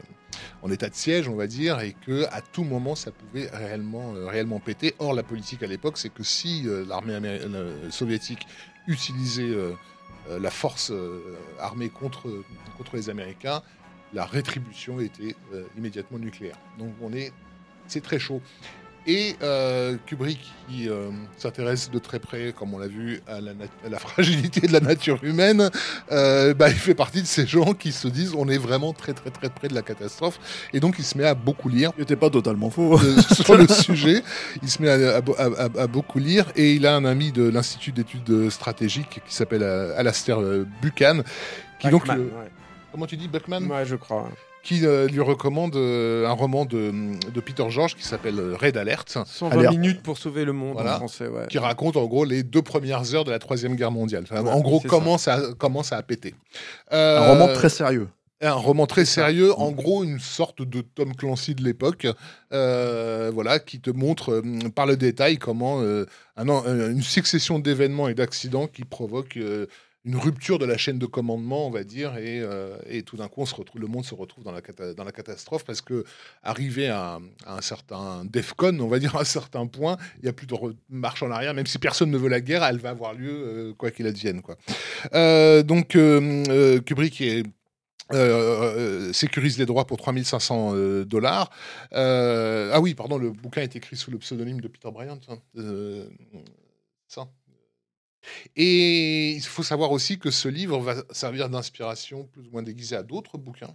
en 0.62 0.72
état 0.72 0.90
de 0.90 0.96
siège, 0.96 1.28
on 1.28 1.36
va 1.36 1.48
dire, 1.48 1.80
et 1.82 1.94
que 1.94 2.26
à 2.32 2.42
tout 2.42 2.64
moment 2.64 2.96
ça 2.96 3.12
pouvait 3.12 3.50
réellement, 3.52 4.60
péter. 4.60 4.96
Or, 5.00 5.14
la 5.14 5.24
politique 5.24 5.62
à 5.64 5.68
l'époque, 5.68 5.98
c'est 5.98 6.14
que 6.14 6.24
si 6.24 6.66
l'armée 6.88 7.20
soviétique 7.90 8.48
utilisait 8.88 9.54
la 10.30 10.50
force 10.50 10.94
armée 11.60 11.90
contre, 11.90 12.44
contre 12.78 12.96
les 12.96 13.10
Américains, 13.10 13.62
la 14.14 14.26
rétribution 14.26 15.02
était 15.02 15.36
immédiatement 15.78 16.18
nucléaire. 16.18 16.58
Donc 16.80 16.94
on 17.02 17.12
est, 17.12 17.34
c'est 17.88 18.02
très 18.02 18.20
chaud. 18.20 18.42
Et 19.08 19.36
euh, 19.42 19.98
Kubrick, 20.06 20.52
qui 20.70 20.88
euh, 20.88 21.10
s'intéresse 21.36 21.90
de 21.90 21.98
très 21.98 22.20
près, 22.20 22.54
comme 22.56 22.74
on 22.76 22.78
l'a 22.78 22.88
vu, 22.88 23.20
à 23.28 23.42
la, 23.42 23.52
à 23.86 23.90
la 23.90 23.98
fragilité 24.08 24.68
de 24.68 24.72
la 24.72 24.80
nature 24.80 25.18
humaine, 25.24 25.72
euh, 26.12 26.54
bah, 26.54 26.70
il 26.70 26.76
fait 26.76 26.94
partie 26.94 27.22
de 27.22 27.28
ces 27.28 27.48
gens 27.48 27.74
qui 27.74 27.92
se 27.94 28.08
disent 28.08 28.34
on 28.38 28.48
est 28.48 28.60
vraiment 28.60 28.94
très 28.94 29.14
très 29.14 29.32
très 29.32 29.50
près 29.50 29.68
de 29.70 29.74
la 29.74 29.82
catastrophe. 29.82 30.40
Et 30.74 30.80
donc 30.80 30.96
il 31.00 31.04
se 31.06 31.18
met 31.18 31.26
à 31.26 31.34
beaucoup 31.34 31.68
lire 31.68 31.92
Il 31.98 32.02
n'était 32.02 32.16
pas 32.16 32.30
totalement 32.30 32.70
faux. 32.70 33.00
euh, 33.00 33.22
sur 33.44 33.58
le 33.58 33.68
sujet. 33.68 34.22
Il 34.62 34.70
se 34.70 34.80
met 34.82 34.90
à, 34.90 35.18
à- 35.18 35.20
à- 35.20 35.82
à 35.84 35.88
beaucoup 35.88 36.20
lire 36.20 36.52
et 36.56 36.74
il 36.76 36.86
a 36.86 36.96
un 36.96 37.06
ami 37.06 37.32
de 37.32 37.50
l'Institut 37.50 37.92
d'études 37.94 38.50
stratégiques 38.52 39.20
qui 39.28 39.34
s'appelle 39.34 39.64
euh, 39.64 39.98
Alastair 39.98 40.40
euh, 40.40 40.68
Buchan, 40.82 41.22
qui 41.80 41.90
donc 41.90 42.06
ouais. 42.06 42.16
comment 42.92 43.08
tu 43.08 43.18
dis 43.18 43.28
Buckman, 43.28 43.64
Ouais, 43.64 43.84
je 43.86 43.96
crois. 43.96 44.30
Qui 44.64 44.86
euh, 44.86 45.08
lui 45.08 45.20
recommande 45.22 45.76
euh, 45.76 46.28
un 46.28 46.32
roman 46.34 46.66
de, 46.66 46.92
de 47.34 47.40
Peter 47.42 47.66
George 47.70 47.96
qui 47.96 48.04
s'appelle 48.04 48.40
euh, 48.40 48.56
Red 48.56 48.78
Alert. 48.78 49.10
120 49.26 49.58
Alerte. 49.58 49.74
minutes 49.76 50.04
pour 50.04 50.18
sauver 50.18 50.46
le 50.46 50.54
monde 50.54 50.74
Voilà. 50.74 50.96
en 50.96 50.98
français, 50.98 51.28
ouais. 51.28 51.48
qui 51.50 51.58
raconte 51.58 51.98
en 51.98 52.06
gros 52.06 52.26
les 52.26 52.44
deux 52.44 52.62
premières 52.62 53.16
heures 53.16 53.24
de 53.24 53.32
la 53.32 53.40
troisième 53.40 53.76
guerre 53.76 53.92
mondiale. 53.92 54.24
Enfin, 54.30 54.44
Ouais, 54.44 54.52
en 54.52 54.60
gros, 54.62 54.80
comment 54.88 55.18
ça. 55.18 55.42
comment 55.58 55.84
ça 55.84 55.98
a 55.98 56.04
pété. 56.04 56.36
Euh, 56.94 57.20
Un 57.20 57.28
roman 57.34 57.48
très 57.54 57.70
sérieux. 57.70 58.08
un 58.44 58.54
roman 58.54 58.86
très 58.88 59.06
sérieux, 59.06 59.52
en 59.60 59.72
gros 59.72 60.04
une 60.04 60.20
sorte 60.20 60.62
de 60.64 60.82
Tom 60.82 61.16
Clancy 61.16 61.54
de 61.56 61.64
l'époque, 61.64 62.08
euh, 62.54 63.32
voilà, 63.34 63.60
qui 63.60 63.80
te 63.80 63.90
montre 63.92 64.32
euh, 64.34 64.42
par 64.74 64.86
le 64.86 64.98
détail 64.98 65.38
comment 65.38 65.80
un 65.82 66.50
en- 66.50 66.64
une 66.66 67.02
succession 67.04 67.60
d'événements 67.60 68.08
et 68.10 68.14
d'accidents 68.16 68.68
qui 68.68 68.84
provoquent 68.84 69.38
euh, 69.38 69.68
une 70.04 70.16
rupture 70.16 70.58
de 70.58 70.66
la 70.66 70.78
chaîne 70.78 70.98
de 70.98 71.06
commandement, 71.06 71.68
on 71.68 71.70
va 71.70 71.84
dire, 71.84 72.18
et, 72.18 72.40
euh, 72.42 72.78
tout 73.06 73.18
d'un 73.18 73.28
coup, 73.28 73.42
on 73.42 73.80
le 73.80 73.88
monde 73.88 74.06
se 74.06 74.16
retrouve 74.16 74.44
dans 74.44 74.52
la, 74.52 75.12
catastrophe 75.12 75.64
parce 75.64 75.82
que 75.82 76.04
arrivé 76.42 76.88
à, 76.88 77.20
un 77.46 77.62
certain 77.62 78.26
DEFCON, 78.26 78.80
on 78.80 78.88
va 78.88 79.00
dire 79.00 79.16
à 79.18 79.22
un 79.22 79.26
certain 79.26 79.68
point, 79.68 79.98
il 80.18 80.24
n'y 80.24 80.30
a 80.30 80.34
plus 80.34 80.48
de 80.48 80.56
marche 80.90 81.22
en 81.22 81.32
arrière, 81.32 81.54
même 81.54 81.68
si 81.68 81.78
personne 81.78 82.10
ne 82.10 82.18
veut 82.18 82.30
la 82.30 82.42
guerre, 82.42 82.64
elle 82.64 82.80
va 82.80 82.90
avoir 82.90 83.14
lieu 83.14 83.32
euh, 83.32 83.74
quoi 83.74 83.92
qu'il 83.92 84.08
advienne. 84.08 84.42
Euh, 85.14 85.62
donc 85.62 85.90
Kubrick 86.86 87.22
sécurise 89.14 89.58
les 89.60 89.66
droits 89.66 89.86
pour 89.86 89.98
3500 89.98 90.72
euh, 90.74 91.06
dollars. 91.06 91.52
Ah 91.92 92.80
oui, 92.82 92.96
pardon, 92.96 93.18
le 93.18 93.30
bouquin 93.32 93.62
est 93.62 93.76
écrit 93.76 93.96
sous 93.96 94.10
le 94.10 94.18
pseudonyme 94.18 94.62
de 94.62 94.68
Peter 94.68 94.90
Bryant. 94.92 95.20
hein. 95.30 95.38
Ça. 97.08 97.28
Et 98.56 99.32
il 99.32 99.44
faut 99.44 99.64
savoir 99.64 99.92
aussi 99.92 100.20
que 100.20 100.32
ce 100.32 100.48
livre 100.48 100.80
va 100.80 100.96
servir 101.12 101.50
d'inspiration 101.50 102.26
plus 102.26 102.48
ou 102.48 102.52
moins 102.52 102.64
déguisée 102.64 102.96
à 102.96 103.04
d'autres 103.04 103.38
bouquins, 103.38 103.74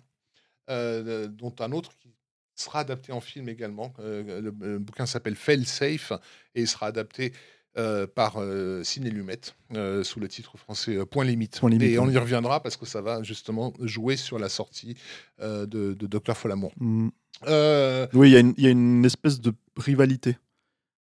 euh, 0.71 1.29
dont 1.29 1.55
un 1.61 1.73
autre 1.73 1.93
qui 1.99 2.15
sera 2.55 2.81
adapté 2.81 3.13
en 3.13 3.21
film 3.21 3.49
également. 3.49 3.93
Euh, 3.99 4.41
le, 4.41 4.55
le 4.61 4.79
bouquin 4.79 5.07
s'appelle 5.07 5.37
Fail 5.37 5.65
Safe 5.65 6.13
et 6.55 6.63
il 6.63 6.69
sera 6.69 6.87
adapté 6.87 7.33
euh, 7.77 8.07
par 8.07 8.39
Ciné 8.83 9.11
Lumet 9.11 9.41
euh, 9.75 10.03
sous 10.03 10.19
le 10.19 10.29
titre 10.29 10.57
français 10.57 11.05
Point 11.05 11.25
Limite. 11.25 11.61
Point 11.61 11.71
Limite, 11.71 11.91
et 11.91 11.99
on 11.99 12.09
y 12.09 12.17
reviendra 12.17 12.63
parce 12.63 12.77
que 12.79 12.87
ça 12.87 13.03
va 13.03 13.23
justement 13.23 13.75
jouer 13.81 14.17
sur 14.17 14.39
la 14.39 14.49
sortie 14.49 14.97
de, 15.41 15.67
de 15.67 16.07
Dr 16.07 16.35
Folamour. 16.35 16.73
Mm. 16.79 17.09
Euh, 17.47 18.07
Oui, 18.13 18.31
y, 18.31 18.55
il 18.57 18.65
y 18.65 18.67
a 18.67 18.71
une 18.71 19.05
espèce 19.05 19.41
de 19.41 19.53
rivalité. 19.77 20.37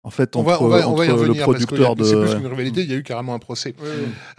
En 0.03 0.09
fait, 0.09 0.35
on 0.35 0.41
entre, 0.41 0.49
va, 0.49 0.61
on 0.61 0.67
va, 0.67 0.89
on 0.89 0.95
va 0.95 1.05
y 1.05 1.09
entre 1.09 1.21
revenir 1.21 1.47
le 1.47 1.53
parce 1.53 1.65
producteur 1.65 1.95
de. 1.95 2.03
c'est 2.03 2.19
plus 2.19 2.35
qu'une 2.35 2.47
rivalité, 2.47 2.81
il 2.83 2.91
y 2.91 2.93
a 2.93 2.97
eu 2.97 3.03
carrément 3.03 3.33
un 3.33 3.39
procès. 3.39 3.73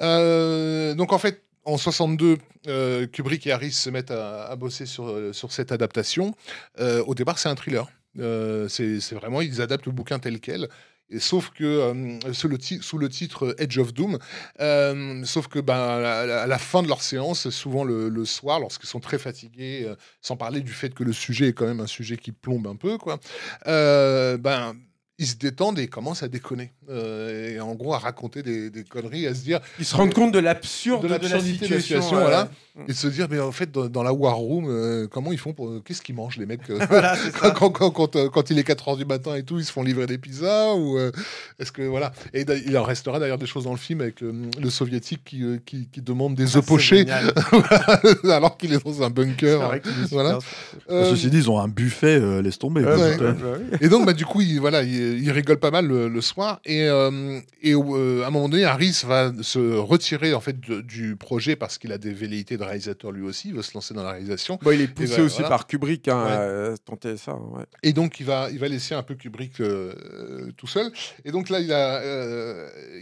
Euh, 0.01 0.95
donc 0.95 1.13
en 1.13 1.19
fait, 1.19 1.43
en 1.65 1.77
62, 1.79 2.37
euh, 2.67 3.07
Kubrick 3.07 3.47
et 3.47 3.53
Harris 3.53 3.73
se 3.73 3.89
mettent 3.91 4.11
à, 4.11 4.45
à 4.45 4.57
bosser 4.57 4.87
sur, 4.87 5.15
sur 5.33 5.53
cette 5.53 5.73
adaptation. 5.73 6.35
Euh, 6.81 7.03
au 7.07 7.15
départ, 7.15 7.39
c'est 7.39 7.49
un 7.49 7.55
thriller. 7.55 7.87
Euh, 8.19 8.69
c'est 8.69 8.99
vraiment, 9.15 9.41
ils 9.41 9.61
adaptent 9.63 9.87
le 9.87 9.93
bouquin 9.93 10.19
tel 10.19 10.41
quel. 10.41 10.69
Et 11.11 11.19
sauf 11.21 11.51
que 11.51 11.65
euh, 11.65 12.33
sous, 12.33 12.49
le 12.49 12.57
ti- 12.59 12.81
sous 12.81 12.97
le 12.99 13.09
titre 13.11 13.55
Edge 13.59 13.79
of 13.79 13.93
Doom, 13.93 14.19
euh, 14.61 15.23
sauf 15.25 15.49
que 15.49 15.59
ben, 15.59 15.75
à, 15.75 15.99
la, 16.27 16.43
à 16.43 16.47
la 16.47 16.59
fin 16.59 16.83
de 16.83 16.89
leur 16.89 17.03
séance, 17.03 17.51
souvent 17.51 17.85
le, 17.85 18.09
le 18.09 18.25
soir, 18.25 18.59
lorsqu'ils 18.59 18.89
sont 18.89 19.01
très 19.01 19.19
fatigués, 19.19 19.85
euh, 19.87 19.97
sans 20.23 20.37
parler 20.37 20.61
du 20.61 20.73
fait 20.73 20.95
que 20.95 21.05
le 21.05 21.13
sujet 21.13 21.49
est 21.49 21.53
quand 21.53 21.67
même 21.67 21.81
un 21.81 21.87
sujet 21.87 22.17
qui 22.17 22.33
plombe 22.33 22.67
un 22.67 22.77
peu, 22.77 22.97
quoi, 22.97 23.19
euh, 23.67 24.39
ben, 24.39 24.75
ils 25.19 25.27
se 25.27 25.37
détendent 25.37 25.79
et 25.79 25.87
commencent 25.87 26.23
à 26.25 26.29
déconner. 26.29 26.73
Euh, 26.91 27.55
et 27.55 27.61
en 27.61 27.75
gros, 27.75 27.95
à 27.95 27.99
raconter 27.99 28.43
des, 28.43 28.69
des 28.71 28.83
conneries, 28.83 29.27
à 29.27 29.35
se 29.35 29.43
dire, 29.43 29.61
Ils 29.79 29.85
se 29.85 29.95
rendent 29.95 30.13
compte 30.13 30.33
de 30.33 30.41
l'absurde 30.41 31.03
de 31.03 31.09
de, 31.09 31.13
la 31.13 31.19
l'absurdité 31.19 31.69
de 31.69 31.75
la 31.75 31.81
situation. 31.81 32.03
situation, 32.03 32.17
ouais. 32.17 32.23
voilà. 32.23 32.49
et 32.89 32.93
se 32.93 33.07
dire, 33.07 33.29
mais 33.31 33.39
en 33.39 33.53
fait, 33.53 33.71
dans, 33.71 33.89
dans 33.89 34.03
la 34.03 34.13
War 34.13 34.37
Room, 34.37 34.67
euh, 34.69 35.07
comment 35.07 35.31
ils 35.31 35.39
font 35.39 35.53
pour. 35.53 35.71
Qu'est-ce 35.85 36.03
qu'ils 36.03 36.17
mangent, 36.17 36.37
les 36.37 36.47
mecs 36.47 36.69
euh, 36.69 36.85
Voilà, 36.89 37.17
quand, 37.41 37.53
quand, 37.53 37.71
quand, 37.71 37.91
quand, 37.91 38.29
quand 38.29 38.51
il 38.51 38.59
est 38.59 38.65
4 38.65 38.89
h 38.89 38.97
du 38.99 39.05
matin 39.05 39.37
et 39.37 39.45
tout, 39.45 39.59
ils 39.61 39.65
se 39.65 39.71
font 39.73 39.85
livrer 39.85 40.07
des 40.07 40.19
pizzas 40.19 40.75
ou 40.75 40.99
euh, 40.99 41.13
est-ce 41.61 41.71
que 41.71 41.83
voilà 41.83 42.13
et 42.33 42.45
il 42.67 42.77
en 42.77 42.83
restera 42.83 43.21
d'ailleurs 43.21 43.39
des 43.39 43.47
choses 43.47 43.65
dans 43.65 43.71
le 43.73 43.77
film 43.79 44.01
avec 44.01 44.21
le, 44.21 44.35
le 44.61 44.71
soviétique 44.71 45.21
qui, 45.25 45.45
qui, 45.65 45.89
qui 45.93 46.03
demande 46.03 46.35
des 46.35 46.57
Ah, 46.57 46.59
œufs 46.59 46.67
pochés 46.67 47.07
alors 48.25 48.57
qu'il 48.57 48.73
est 48.73 48.85
dans 48.85 49.03
un 49.03 49.11
bunker. 49.11 49.61
vrai 49.61 49.83
Voilà. 50.11 50.39
Ceci 50.89 51.31
dit, 51.31 51.39
ils 51.39 51.51
ont 51.51 51.59
un 51.61 51.69
buffet, 51.69 52.19
euh, 52.21 52.43
laisse 52.43 52.59
tomber. 52.59 52.83
Ouais. 52.85 53.17
Bah 53.17 53.35
et 53.81 53.89
donc, 53.89 54.07
bah, 54.07 54.13
du 54.13 54.25
coup, 54.25 54.41
il, 54.41 54.61
voilà, 54.61 54.83
il, 54.83 55.01
il 55.13 55.31
rigole 55.31 55.59
pas 55.59 55.71
mal 55.71 55.87
le, 55.87 56.09
le 56.09 56.21
soir. 56.21 56.61
Et, 56.65 56.83
euh, 56.89 57.41
et 57.63 57.75
euh, 57.75 58.23
à 58.25 58.29
un 58.29 58.31
moment 58.31 58.49
donné, 58.49 58.65
Harris 58.65 59.03
va 59.07 59.33
se 59.43 59.59
retirer 59.77 60.35
en 60.35 60.41
fait 60.41 60.59
de- 60.61 60.81
du 60.81 61.17
projet 61.17 61.57
parce 61.57 61.79
qu'il 61.79 61.93
a 61.93 61.99
des 61.99 62.13
velléités 62.13 62.57
de 62.57 62.63
réalisateur 62.65 63.13
lui 63.13 63.23
aussi. 63.23 63.49
Il 63.49 63.55
veut 63.55 63.63
se 63.63 63.75
lancer 63.75 63.95
dans 63.95 64.03
la 64.03 64.13
réalisation. 64.13 64.59
Bon, 64.63 64.71
il 64.73 64.81
est 64.81 64.89
poussé 64.89 65.17
bah, 65.19 65.23
aussi 65.23 65.37
voilà. 65.37 65.49
par 65.51 65.67
Kubrick 65.67 66.09
hein, 66.09 66.25
Ouais. 66.25 66.73
à 66.73 66.77
tenter 66.85 67.17
ça. 67.17 67.35
ouais. 67.35 67.65
Et 67.83 67.93
donc, 67.93 68.21
il 68.21 68.27
va, 68.27 68.49
il 68.51 68.59
va 68.59 68.69
laisser 68.69 68.95
un 68.95 69.03
peu 69.03 69.15
Kubrick 69.15 69.61
euh, 69.61 70.51
tout 70.57 70.67
seul. 70.67 70.91
Et 71.25 71.33
donc 71.33 71.49
là, 71.51 71.61
il 71.61 71.73
a, 71.73 72.03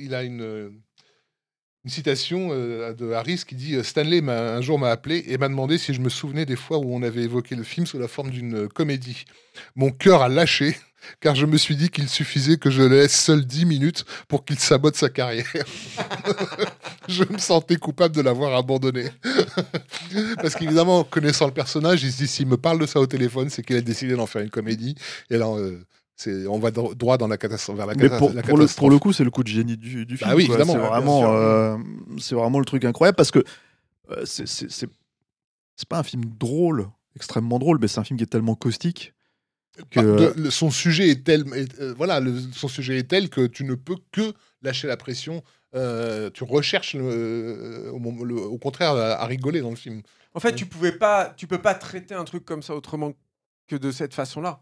il 0.01 0.15
a 0.15 0.23
une, 0.23 0.73
une 1.85 1.91
citation 1.91 2.51
euh, 2.53 2.93
de 2.93 3.11
Harris 3.13 3.43
qui 3.47 3.55
dit 3.57 3.83
Stanley 3.83 4.23
un 4.29 4.61
jour 4.61 4.79
m'a 4.79 4.91
appelé 4.91 5.25
et 5.27 5.37
m'a 5.39 5.49
demandé 5.49 5.79
si 5.79 5.93
je 5.95 6.01
me 6.01 6.09
souvenais 6.09 6.47
des 6.47 6.55
fois 6.57 6.79
où 6.79 6.95
on 6.95 7.03
avait 7.03 7.23
évoqué 7.23 7.57
le 7.57 7.65
film 7.65 7.87
sous 7.87 7.99
la 7.99 8.07
forme 8.09 8.31
d'une 8.31 8.69
comédie. 8.69 9.25
Mon 9.75 9.91
cœur 9.91 10.23
a 10.23 10.29
lâché. 10.29 10.77
Car 11.21 11.35
je 11.35 11.47
me 11.47 11.57
suis 11.57 11.77
dit 11.77 11.89
qu'il 11.91 12.09
suffisait 12.09 12.57
que 12.59 12.71
je 12.71 12.83
le 12.83 12.89
laisse 13.01 13.15
seul 13.19 13.45
10 13.45 13.67
minutes 13.67 14.05
pour 14.29 14.45
qu'il 14.45 14.59
sabote 14.59 14.97
sa 14.97 15.09
carrière. 15.09 15.45
je 17.09 17.25
me 17.31 17.39
sentais 17.39 17.77
coupable 17.77 18.15
de 18.15 18.21
l'avoir 18.21 18.55
abandonné. 18.57 19.07
Parce 20.41 20.55
qu'évidemment, 20.55 21.05
connaissant 21.05 21.47
le 21.47 21.53
personnage, 21.53 22.03
il 22.05 22.13
se 22.13 22.19
dit 22.19 22.29
s'il 22.29 22.47
me 22.47 22.57
parle 22.57 22.79
de 22.79 22.87
ça 22.87 23.01
au 23.01 23.07
téléphone, 23.07 23.49
c'est 23.51 23.63
qu'il 23.65 23.77
a 23.77 23.81
décidé 23.81 24.15
d'en 24.15 24.27
faire 24.27 24.43
une 24.43 24.51
comédie. 24.51 24.95
Et 25.31 25.39
là, 25.39 25.47
euh, 25.49 25.85
on 26.49 26.59
va 26.59 26.71
dro- 26.71 26.95
droit 26.95 27.19
dans 27.19 27.27
la 27.29 27.37
catastrophe, 27.39 27.77
vers 27.77 27.87
la, 27.87 27.95
Mais 27.95 28.09
pour, 28.09 28.33
la 28.33 28.43
pour, 28.43 28.57
le, 28.57 28.65
catastrophe. 28.65 28.77
pour 28.77 28.91
le 28.91 28.99
coup, 28.99 29.13
c'est 29.13 29.25
le 29.25 29.31
coup 29.31 29.43
de 29.43 29.49
génie 29.49 29.77
du, 29.77 30.07
du 30.07 30.15
Bah 30.17 30.27
film. 30.27 30.37
oui, 30.37 30.47
quoi. 30.47 30.55
évidemment, 30.57 30.73
C'est 30.75 30.89
vraiment, 30.89 31.35
euh, 31.35 31.77
c'est 32.19 32.35
vraiment 32.35 32.59
le 32.61 32.65
truc 32.65 32.85
incroyable 32.85 33.17
parce 33.17 33.31
que 33.31 33.41
euh, 34.11 34.25
c'est 34.25 35.89
pas 35.89 35.99
un 35.99 36.03
film 36.05 36.23
drôle, 36.39 36.89
extrêmement 37.17 37.59
drôle, 37.59 37.79
mais 37.81 37.89
c'est 37.89 37.99
un 37.99 38.05
film 38.05 38.19
qui 38.19 38.23
est 38.25 38.27
tellement 38.29 38.55
caustique 38.55 39.15
que. 39.91 40.01
Bah, 40.01 40.33
de- 40.35 40.43
le- 40.45 40.51
son 40.51 40.71
sujet 40.71 41.09
est 41.11 41.25
tel, 41.25 41.45
est- 41.55 41.81
euh, 41.81 41.95
voilà, 41.97 42.21
le- 42.21 42.39
son 42.53 42.69
sujet 42.69 42.99
est 42.99 43.09
tel 43.09 43.29
que 43.31 43.47
tu 43.47 43.65
ne 43.65 43.75
peux 43.75 43.97
que 44.13 44.33
lâcher 44.63 44.87
la 44.89 44.97
pression. 44.97 45.43
euh, 45.75 46.29
tu 46.29 46.45
recherches 46.45 46.93
le- 46.95 47.03
euh, 47.07 47.91
au, 47.93 47.99
moment- 47.99 48.25
le- 48.25 48.37
au 48.37 48.59
contraire 48.59 48.91
à, 48.91 49.13
à 49.23 49.27
rigoler 49.27 49.63
dans 49.63 49.71
le 49.71 49.77
film. 49.77 50.03
En 50.35 50.41
fait, 50.41 50.49
Ouais. 50.51 50.55
tu 50.55 50.67
pouvais 50.67 50.93
pas, 50.93 51.33
tu 51.35 51.47
peux 51.47 51.63
pas 51.63 51.73
traiter 51.75 52.15
un 52.15 52.25
truc 52.25 52.45
comme 52.45 52.63
ça 52.63 52.75
autrement 52.75 53.15
que 53.69 53.77
de 53.77 53.91
cette 53.91 54.13
façon-là. 54.13 54.61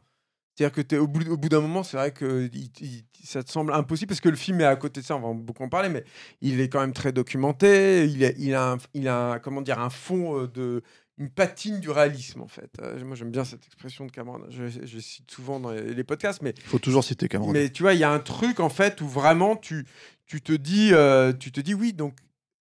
C'est-à-dire 0.56 0.84
que 0.84 0.94
es 0.94 0.98
au 0.98 1.08
bout, 1.08 1.28
au 1.28 1.36
bout 1.36 1.48
d'un 1.48 1.60
moment, 1.60 1.82
c'est 1.82 1.96
vrai 1.96 2.12
que 2.12 2.48
il- 2.52 2.70
il- 2.80 3.04
ça 3.24 3.42
te 3.42 3.50
semble 3.50 3.72
impossible 3.72 4.08
parce 4.10 4.20
que 4.20 4.28
le 4.28 4.36
film 4.36 4.60
est 4.60 4.64
à 4.66 4.76
côté 4.76 5.00
de 5.00 5.06
ça. 5.06 5.16
On 5.16 5.20
va 5.20 5.34
beaucoup 5.34 5.64
en 5.64 5.68
parler, 5.68 5.88
mais 5.88 6.04
il 6.42 6.60
est 6.60 6.68
quand 6.68 6.80
même 6.80 6.92
très 6.92 7.10
documenté. 7.12 8.06
Il, 8.06 8.22
est- 8.22 8.36
il 8.38 8.54
a, 8.54 8.72
un, 8.74 8.78
il 8.94 9.08
a 9.08 9.32
un- 9.32 9.38
comment 9.40 9.62
dire, 9.62 9.80
un 9.80 9.90
fond 9.90 10.42
euh, 10.42 10.46
de 10.46 10.82
une 11.20 11.28
patine 11.28 11.80
du 11.80 11.90
réalisme 11.90 12.40
en 12.40 12.48
fait. 12.48 12.70
Euh, 12.80 13.04
moi, 13.04 13.14
j'aime 13.14 13.30
bien 13.30 13.44
cette 13.44 13.64
expression 13.66 14.06
de 14.06 14.10
Cameron. 14.10 14.40
Je, 14.48 14.68
je 14.68 14.98
cite 14.98 15.30
souvent 15.30 15.60
dans 15.60 15.70
les, 15.70 15.94
les 15.94 16.04
podcasts, 16.04 16.40
mais 16.40 16.54
Il 16.56 16.62
faut 16.62 16.78
toujours 16.78 17.04
citer 17.04 17.28
Cameron. 17.28 17.52
mais 17.52 17.68
tu 17.68 17.82
vois, 17.82 17.92
il 17.92 18.00
y 18.00 18.04
a 18.04 18.10
un 18.10 18.18
truc 18.18 18.58
en 18.58 18.70
fait 18.70 19.00
où 19.02 19.06
vraiment 19.06 19.54
tu, 19.54 19.86
tu 20.26 20.40
te 20.40 20.52
dis, 20.52 20.90
euh, 20.92 21.32
tu 21.32 21.52
te 21.52 21.60
dis 21.60 21.74
oui, 21.74 21.92
donc 21.92 22.16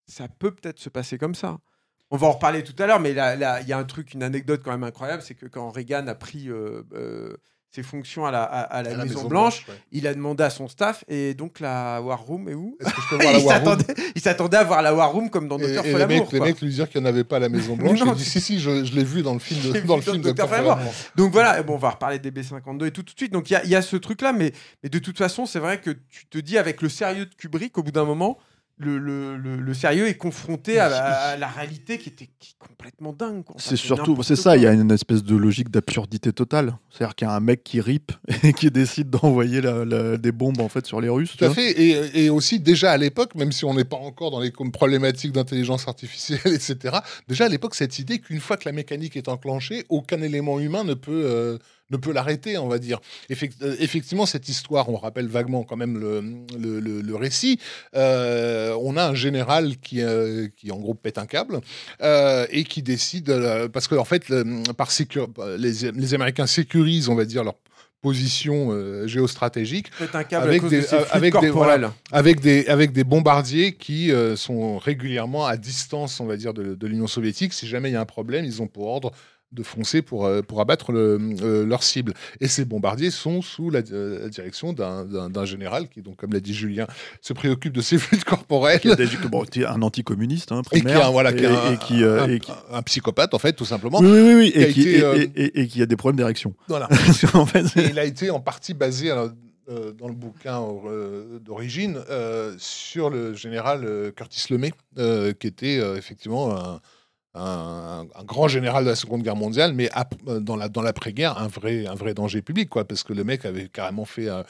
ça 0.06 0.28
peut 0.28 0.50
peut-être 0.54 0.78
se 0.78 0.90
passer 0.90 1.16
comme 1.18 1.34
ça. 1.34 1.58
On 2.10 2.16
va 2.16 2.26
en 2.26 2.32
reparler 2.32 2.62
tout 2.62 2.74
à 2.82 2.86
l'heure, 2.86 3.00
mais 3.00 3.14
là, 3.14 3.60
il 3.62 3.68
y 3.68 3.72
a 3.72 3.78
un 3.78 3.84
truc, 3.84 4.14
une 4.14 4.22
anecdote 4.22 4.60
quand 4.64 4.72
même 4.72 4.84
incroyable, 4.84 5.22
c'est 5.22 5.36
que 5.36 5.46
quand 5.46 5.70
Reagan 5.70 6.06
a 6.08 6.14
pris 6.14 6.50
euh, 6.50 6.82
ses 7.72 7.82
fonctions 7.82 8.26
à 8.26 8.30
la, 8.30 8.42
à, 8.42 8.60
à 8.62 8.82
la 8.82 8.90
À 8.90 8.92
Maison, 8.92 9.04
Maison 9.04 9.28
Blanche. 9.28 9.64
Blanche, 9.64 9.68
ouais. 9.68 9.82
Il 9.92 10.06
a 10.06 10.14
demandé 10.14 10.42
à 10.42 10.50
son 10.50 10.66
staff 10.68 11.04
et 11.08 11.34
donc 11.34 11.60
la 11.60 12.00
War 12.02 12.20
Room 12.20 12.48
est 12.48 12.54
où 12.54 12.76
Est-ce 12.80 12.90
que 12.92 13.00
je 13.00 13.08
peux 13.08 13.16
voir 13.22 13.32
la 13.32 13.38
il 13.38 13.44
War 13.46 13.60
Room 13.64 13.78
s'attendait, 13.78 14.02
il 14.14 14.20
s'attendait 14.20 14.56
à 14.56 14.64
voir 14.64 14.82
la 14.82 14.94
War 14.94 15.12
Room 15.12 15.30
comme 15.30 15.46
dans 15.48 15.56
Docteur 15.58 15.84
et 15.84 15.88
les, 15.88 15.92
Folamour. 15.92 16.24
mecs, 16.24 16.32
les 16.32 16.40
mecs 16.40 16.60
lui 16.60 16.70
dire 16.70 16.88
qu'il 16.88 17.00
n'y 17.00 17.06
en 17.06 17.10
avait 17.10 17.24
pas 17.24 17.36
à 17.36 17.40
la 17.40 17.48
Maison 17.48 17.76
Blanche. 17.76 18.00
Non, 18.04 18.12
il 18.14 18.18
dit 18.18 18.24
si, 18.24 18.40
si, 18.40 18.58
je, 18.60 18.84
je 18.84 18.94
l'ai 18.94 19.04
vu 19.04 19.22
dans 19.22 19.34
le 19.34 19.38
film, 19.40 19.60
de, 19.72 19.80
dans 19.80 19.96
le 19.96 20.02
film. 20.02 20.22
Folamour. 20.22 20.48
Folamour. 20.48 20.92
Donc 21.16 21.32
voilà, 21.32 21.62
bon, 21.62 21.74
on 21.74 21.78
va 21.78 21.90
reparler 21.90 22.18
des 22.18 22.30
B52 22.30 22.86
et 22.86 22.90
tout, 22.90 23.02
tout 23.02 23.14
de 23.14 23.18
suite. 23.18 23.32
Donc 23.32 23.50
il 23.50 23.60
y 23.64 23.68
y 23.68 23.76
a 23.76 23.82
ce 23.82 23.96
truc-là, 23.96 24.32
mais, 24.32 24.52
mais 24.82 24.88
de 24.88 24.98
toute 24.98 25.18
façon, 25.18 25.46
c'est 25.46 25.58
vrai 25.60 25.80
que 25.80 25.90
tu 26.08 26.26
te 26.26 26.38
dis 26.38 26.58
avec 26.58 26.82
le 26.82 26.88
sérieux 26.88 27.26
de 27.26 27.34
Kubrick, 27.34 27.76
au 27.78 27.82
bout 27.82 27.92
d'un 27.92 28.04
moment, 28.04 28.38
le, 28.80 28.98
le, 28.98 29.36
le- 29.36 29.56
le 29.56 29.74
sérieux 29.74 30.08
est 30.08 30.14
confronté 30.16 30.78
à, 30.80 30.88
la- 30.88 31.14
à 31.32 31.36
la 31.36 31.46
réalité 31.48 31.98
qui 31.98 32.08
était 32.08 32.28
qui 32.40 32.54
est 32.60 32.66
complètement 32.66 33.12
dingue. 33.12 33.42
C'est 33.58 33.76
surtout, 33.76 34.22
c'est 34.22 34.36
ça, 34.36 34.56
il 34.56 34.62
y 34.62 34.66
a 34.66 34.72
une 34.72 34.90
espèce 34.90 35.22
de 35.22 35.36
logique 35.36 35.70
d'absurdité 35.70 36.32
totale. 36.32 36.76
C'est-à-dire 36.90 37.14
qu'il 37.14 37.28
y 37.28 37.30
a 37.30 37.34
un 37.34 37.40
mec 37.40 37.62
qui 37.62 37.80
rip 37.80 38.12
et 38.42 38.52
qui 38.54 38.70
décide 38.70 39.10
d'envoyer 39.10 39.60
la- 39.60 39.84
la- 39.84 40.16
des 40.16 40.32
bombes 40.32 40.60
en 40.60 40.68
fait 40.68 40.86
sur 40.86 41.00
les 41.00 41.08
Russes. 41.10 41.36
Tout 41.36 41.44
à 41.44 41.50
fait. 41.50 41.70
Et, 41.80 42.24
et 42.24 42.30
aussi, 42.30 42.58
déjà 42.58 42.92
à 42.92 42.96
l'époque, 42.96 43.34
même 43.34 43.52
si 43.52 43.64
on 43.66 43.74
n'est 43.74 43.84
pas 43.84 43.96
encore 43.98 44.30
dans 44.30 44.40
les 44.40 44.50
problématiques 44.50 45.32
d'intelligence 45.32 45.86
artificielle, 45.86 46.40
etc., 46.46 46.96
déjà 47.28 47.44
à 47.44 47.48
l'époque, 47.48 47.74
cette 47.74 47.98
idée 47.98 48.18
qu'une 48.18 48.40
fois 48.40 48.56
que 48.56 48.66
la 48.68 48.72
mécanique 48.72 49.16
est 49.16 49.28
enclenchée, 49.28 49.84
aucun 49.90 50.22
élément 50.22 50.58
humain 50.58 50.84
ne 50.84 50.94
peut, 50.94 51.22
euh, 51.26 51.58
ne 51.90 51.96
peut 51.96 52.12
l'arrêter, 52.12 52.58
on 52.58 52.68
va 52.68 52.78
dire. 52.78 53.00
Euh, 53.30 53.76
effectivement, 53.78 54.26
cette 54.26 54.48
histoire, 54.48 54.88
on 54.88 54.96
rappelle 54.96 55.26
vaguement 55.26 55.64
quand 55.64 55.76
même 55.76 55.98
le, 55.98 56.22
le, 56.58 56.80
le- 56.80 57.00
le 57.02 57.14
récit. 57.16 57.58
Euh, 57.96 58.76
on 58.80 58.96
a 58.96 59.04
un 59.08 59.14
général 59.14 59.76
qui, 59.78 60.00
euh, 60.02 60.48
qui 60.56 60.70
en 60.70 60.78
gros, 60.78 60.94
pète 60.94 61.18
un 61.18 61.26
câble 61.26 61.60
euh, 62.02 62.46
et 62.50 62.64
qui 62.64 62.82
décide, 62.82 63.32
parce 63.72 63.88
que 63.88 63.94
en 63.96 64.04
fait, 64.04 64.32
par 64.76 64.90
sécur- 64.90 65.28
les, 65.58 65.90
les 65.92 66.14
Américains 66.14 66.46
sécurisent, 66.46 67.08
on 67.08 67.14
va 67.14 67.24
dire, 67.24 67.44
leur 67.44 67.54
position 68.02 68.68
euh, 68.70 69.06
géostratégique 69.06 69.90
un 70.14 70.24
câble 70.24 70.44
Avec 70.48 70.62
des- 70.70 70.80
de 70.80 70.86
avec 71.12 71.32
des- 71.42 71.50
avec 72.12 72.40
des, 72.40 72.66
avec 72.66 72.92
des 72.92 73.04
bombardiers 73.04 73.74
qui 73.74 74.10
euh, 74.10 74.36
sont 74.36 74.78
régulièrement 74.78 75.44
à 75.46 75.58
distance, 75.58 76.18
on 76.18 76.24
va 76.26 76.36
dire, 76.38 76.54
de, 76.54 76.74
de 76.74 76.86
l'Union 76.86 77.06
soviétique. 77.06 77.52
Si 77.52 77.66
jamais 77.68 77.90
il 77.90 77.92
y 77.92 77.96
a 77.96 78.00
un 78.00 78.06
problème, 78.06 78.44
ils 78.46 78.62
ont 78.62 78.66
pour 78.68 78.86
ordre 78.86 79.12
de 79.52 79.62
foncer 79.64 80.00
pour, 80.00 80.26
euh, 80.26 80.42
pour 80.42 80.60
abattre 80.60 80.92
le, 80.92 81.18
euh, 81.42 81.66
leur 81.66 81.82
cible. 81.82 82.14
Et 82.40 82.46
ces 82.46 82.64
bombardiers 82.64 83.10
sont 83.10 83.42
sous 83.42 83.68
la, 83.70 83.80
euh, 83.92 84.20
la 84.22 84.28
direction 84.28 84.72
d'un- 84.72 85.04
général 85.44 85.88
qui, 85.88 86.02
donc, 86.02 86.16
comme 86.16 86.32
l'a 86.32 86.38
dit 86.40 86.54
Julien, 86.54 86.86
se 87.20 87.32
préoccupe 87.32 87.72
de 87.72 87.80
ses 87.80 87.98
fluides 87.98 88.22
corporels. 88.24 88.78
Qui 88.80 88.90
a 88.92 88.96
des- 88.96 89.06
bon, 89.28 89.44
est 89.60 89.66
un 89.66 89.82
anticommuniste, 89.82 90.52
hein, 90.52 90.62
Et 90.66 90.68
qui 90.68 90.76
est 90.76 90.82
primaire, 90.82 91.06
un, 91.06 91.10
voilà, 91.10 91.32
qui 91.32 91.44
est 91.44 91.48
un, 91.48 91.72
et 91.72 91.78
qui, 91.78 92.04
euh, 92.04 92.22
un- 92.22 92.28
et 92.28 92.38
qui- 92.38 92.52
un 92.70 92.82
psychopathe, 92.82 93.34
en 93.34 93.38
fait, 93.40 93.54
tout 93.54 93.64
simplement. 93.64 93.98
Oui, 93.98 94.08
oui, 94.08 94.34
oui, 94.34 94.52
qui 94.52 94.58
et, 94.60 94.72
qui, 94.72 94.80
été, 94.82 95.02
euh, 95.02 95.26
et- 95.34 95.82
a 95.82 95.86
des 95.86 95.96
problèmes 95.96 96.16
d'érection. 96.18 96.54
Voilà. 96.68 96.88
en 97.34 97.46
fait, 97.46 97.66
c'est- 97.66 97.86
Et 97.86 97.90
il 97.90 97.98
a 97.98 98.04
été 98.04 98.30
en 98.30 98.38
partie 98.40 98.74
basé 98.74 99.10
euh, 99.10 99.28
dans 99.98 100.08
le 100.08 100.14
bouquin 100.14 100.60
euh, 100.86 101.38
d'origine 101.40 101.98
euh, 102.10 102.54
sur 102.58 103.10
le 103.10 103.34
général 103.34 104.12
Curtis 104.16 104.44
Lemay, 104.50 104.72
qui 105.40 105.46
était 105.46 105.76
effectivement 105.96 106.56
un, 106.56 106.80
un- 107.34 108.06
grand 108.24 108.48
général 108.48 108.84
de 108.84 108.90
la 108.90 108.96
Seconde 108.96 109.22
Guerre 109.22 109.36
mondiale, 109.36 109.72
mais 109.72 109.88
euh, 110.28 110.40
dans 110.40 110.56
la 110.56 110.68
dans 110.68 110.82
l'après-guerre, 110.82 111.38
un 111.38 111.48
vrai 111.48 111.86
un 111.86 111.94
vrai 111.94 112.14
danger 112.14 112.42
public, 112.42 112.68
quoi, 112.68 112.84
parce 112.84 113.02
que 113.02 113.12
le 113.12 113.24
mec 113.24 113.44
avait 113.44 113.68
carrément 113.68 114.04
fait 114.04 114.28
euh, 114.28 114.42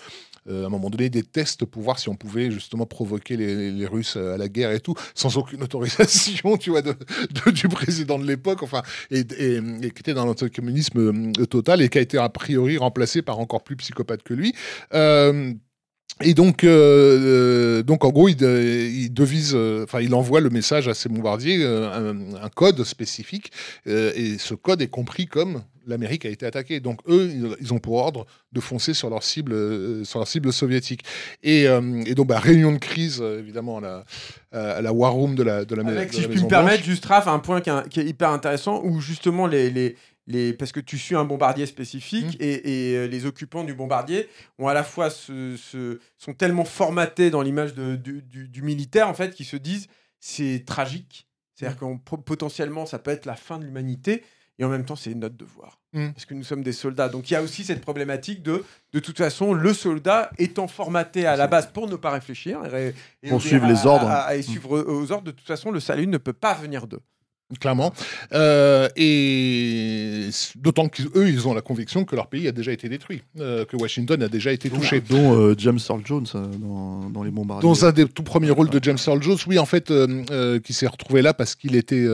euh, 0.48 0.65
à 0.65 0.66
un 0.66 0.70
moment 0.70 0.89
donné 0.89 1.11
des 1.11 1.23
tests 1.23 1.66
pour 1.66 1.82
voir 1.82 1.98
si 1.98 2.09
on 2.09 2.16
pouvait 2.16 2.51
justement 2.51 2.86
provoquer 2.86 3.36
les, 3.36 3.70
les 3.70 3.86
Russes 3.86 4.16
à 4.16 4.39
la 4.39 4.48
guerre 4.48 4.73
et 4.73 4.81
tout, 4.81 4.94
sans 5.15 5.36
aucune 5.36 5.62
autorisation, 5.62 6.57
tu 6.59 6.70
vois, 6.70 6.81
de, 6.82 6.94
du 7.51 7.69
président 7.69 8.19
de 8.19 8.27
l'époque, 8.27 8.62
enfin, 8.62 8.82
et, 9.11 9.24
qui 9.27 9.86
était 9.86 10.15
dans 10.15 10.24
l'anticommunisme 10.24 11.32
total 11.47 11.82
et 11.82 11.90
qui 11.90 11.98
a 11.98 12.01
été 12.01 12.16
a 12.16 12.28
priori 12.31 12.78
remplacé 12.78 13.20
par 13.20 13.39
encore 13.39 13.62
plus 13.62 13.77
psychopathe 13.77 14.23
que 14.23 14.32
lui. 14.32 14.55
Et 16.22 16.34
donc, 16.34 16.64
euh, 16.64 16.68
euh, 16.70 17.82
donc 17.82 18.05
en 18.05 18.10
gros, 18.10 18.28
il, 18.28 18.40
il 18.42 19.12
devise, 19.12 19.52
euh, 19.55 19.84
enfin, 19.84 20.01
il 20.01 20.14
envoie 20.14 20.40
le 20.40 20.51
message 20.51 20.88
à 20.88 20.94
ses 20.94 21.09
bombardiers, 21.09 21.59
euh, 21.62 21.90
un, 21.90 22.42
un 22.42 22.48
code 22.48 22.84
spécifique, 22.84 23.52
euh, 23.86 24.12
et 24.14 24.38
ce 24.38 24.55
code 24.55 24.82
est 24.82 24.88
compris 24.88 25.26
comme 25.26 25.62
l'Amérique 25.86 26.24
a 26.24 26.28
été 26.28 26.47
attaquée. 26.47 26.80
Donc 26.80 27.01
eux, 27.09 27.30
ils, 27.60 27.72
ont 27.72 27.78
pour 27.78 27.94
ordre 27.94 28.26
de 28.52 28.60
foncer 28.60 28.94
sur 28.94 29.10
leur 29.10 29.22
cible, 29.22 29.52
euh, 29.52 30.05
sur 30.05 30.18
leur 30.18 30.28
cible 30.28 30.52
soviétique. 30.52 31.02
Et, 31.42 31.66
euh, 31.68 32.02
et 32.06 32.14
donc, 32.14 32.28
bah, 32.28 32.38
réunion 32.38 32.72
de 32.72 32.78
crise, 32.78 33.18
euh, 33.20 33.40
évidemment, 33.40 33.78
à 33.78 33.80
la, 33.80 34.05
à 34.52 34.80
la 34.82 34.92
war 34.92 35.12
room 35.12 35.34
de 35.34 35.42
la, 35.42 35.64
de 35.64 35.74
la, 35.74 35.86
Avec, 35.86 36.10
de 36.10 36.14
si 36.14 36.20
la 36.20 36.26
je 36.26 36.32
puis 36.32 36.42
me 36.42 36.48
permettre, 36.48 36.84
juste 36.84 37.05
Raph, 37.05 37.28
un 37.28 37.38
point 37.38 37.60
qui 37.60 37.70
est, 37.70 37.88
qui 37.88 38.01
est 38.01 38.06
hyper 38.06 38.30
intéressant 38.30 38.82
où 38.84 39.01
justement 39.01 39.47
les, 39.47 39.70
les, 39.70 39.97
les 40.26 40.52
parce 40.52 40.72
que 40.72 40.80
tu 40.80 40.98
suis 40.98 41.14
un 41.16 41.24
bombardier 41.24 41.66
spécifique 41.66 42.34
Mm. 42.38 42.42
et, 42.42 42.90
et, 42.92 42.97
euh, 42.97 43.06
les 43.06 43.26
occupants 43.26 43.64
du 43.64 43.74
bombardier 43.74 44.28
ont 44.59 44.68
à 44.68 44.74
la 44.74 44.84
fois 44.84 45.10
ce, 45.10 45.56
ce- 45.56 45.98
sont 46.18 46.34
tellement 46.34 46.64
formatés 46.64 47.30
dans 47.30 47.42
l'image 47.42 47.74
du, 47.74 48.22
du- 48.22 48.48
du 48.48 48.62
militaire 48.62 49.09
en 49.09 49.14
fait 49.14 49.34
qu'ils 49.34 49.47
se 49.47 49.56
disent 49.56 49.88
c'est 50.20 50.64
tragique, 50.66 51.26
c'est-à-dire 51.55 51.78
Mm. 51.88 51.98
que 52.05 52.16
potentiellement 52.16 52.86
ça 52.86 52.98
peut 52.98 53.10
être 53.10 53.26
la 53.26 53.36
fin 53.36 53.59
de 53.59 53.64
l'humanité 53.64 54.22
et 54.59 54.64
en 54.64 54.68
même 54.68 54.84
temps 54.84 54.97
c'est 54.97 55.14
notre 55.14 55.36
devoir 55.36 55.80
Mm. 55.94 56.10
parce 56.12 56.26
que 56.26 56.34
nous 56.34 56.44
sommes 56.44 56.62
des 56.62 56.72
soldats. 56.74 57.09
Donc 57.09 57.30
il 57.30 57.32
y 57.34 57.36
a 57.36 57.42
aussi 57.42 57.64
cette 57.64 57.80
problématique 57.80 58.42
de 58.42 58.62
de 58.92 59.01
toute 59.01 59.16
façon 59.18 59.55
le 59.55 59.72
soldat 59.74 60.30
étant 60.38 60.68
formaté 60.68 61.26
à 61.26 61.34
la 61.34 61.47
base 61.48 61.72
pour 61.72 61.88
ne 61.88 61.97
pas 61.97 62.10
réfléchir 62.10 62.62
et, 62.76 62.94
et 63.24 63.28
Pour 63.30 63.40
suivre 63.42 63.66
les 63.66 63.86
ordres. 63.86 64.06
à- 64.06 64.20
à- 64.26 64.36
et 64.36 64.42
suivre 64.42 64.78
aux 64.86 65.10
ordres. 65.10 65.24
De 65.24 65.30
toute 65.32 65.47
façon, 65.47 65.70
le 65.72 65.80
salut 65.80 66.06
ne 66.06 66.18
peut 66.18 66.32
pas 66.34 66.55
venir 66.55 66.86
d'eux. 66.86 67.01
Clairement. 67.59 67.93
Euh, 68.32 68.89
et 68.97 70.28
d'autant 70.56 70.89
qu'eux, 70.89 71.28
ils 71.28 71.48
ont 71.48 71.55
la 71.55 71.60
conviction 71.60 72.05
que 72.05 72.14
leur 72.14 72.28
pays 72.28 72.47
a 72.48 72.52
déjà 72.52 72.72
été 72.72 72.89
détruit, 72.89 73.22
euh, 73.40 73.64
que 73.64 73.77
Washington 73.77 74.22
a 74.22 74.28
déjà 74.28 74.52
été 74.52 74.70
touché. 74.70 75.01
dont 75.01 75.39
euh, 75.39 75.55
James 75.59 75.78
Earl 75.89 76.02
Jones 76.05 76.27
dans, 76.32 77.10
dans 77.10 77.22
les 77.22 77.31
bombardiers. 77.31 77.68
Dans 77.68 77.85
un 77.85 77.93
des 77.93 78.06
tout 78.06 78.22
premiers 78.22 78.51
rôles 78.51 78.70
de 78.70 78.82
James 78.82 78.98
Earl 79.06 79.22
Jones, 79.22 79.39
oui, 79.47 79.59
en 79.59 79.66
fait, 79.66 79.93
qui 80.62 80.72
s'est 80.72 80.86
retrouvé 80.86 81.22
là 81.22 81.35
parce 81.35 81.55
qu'il 81.55 81.74
était 81.74 82.06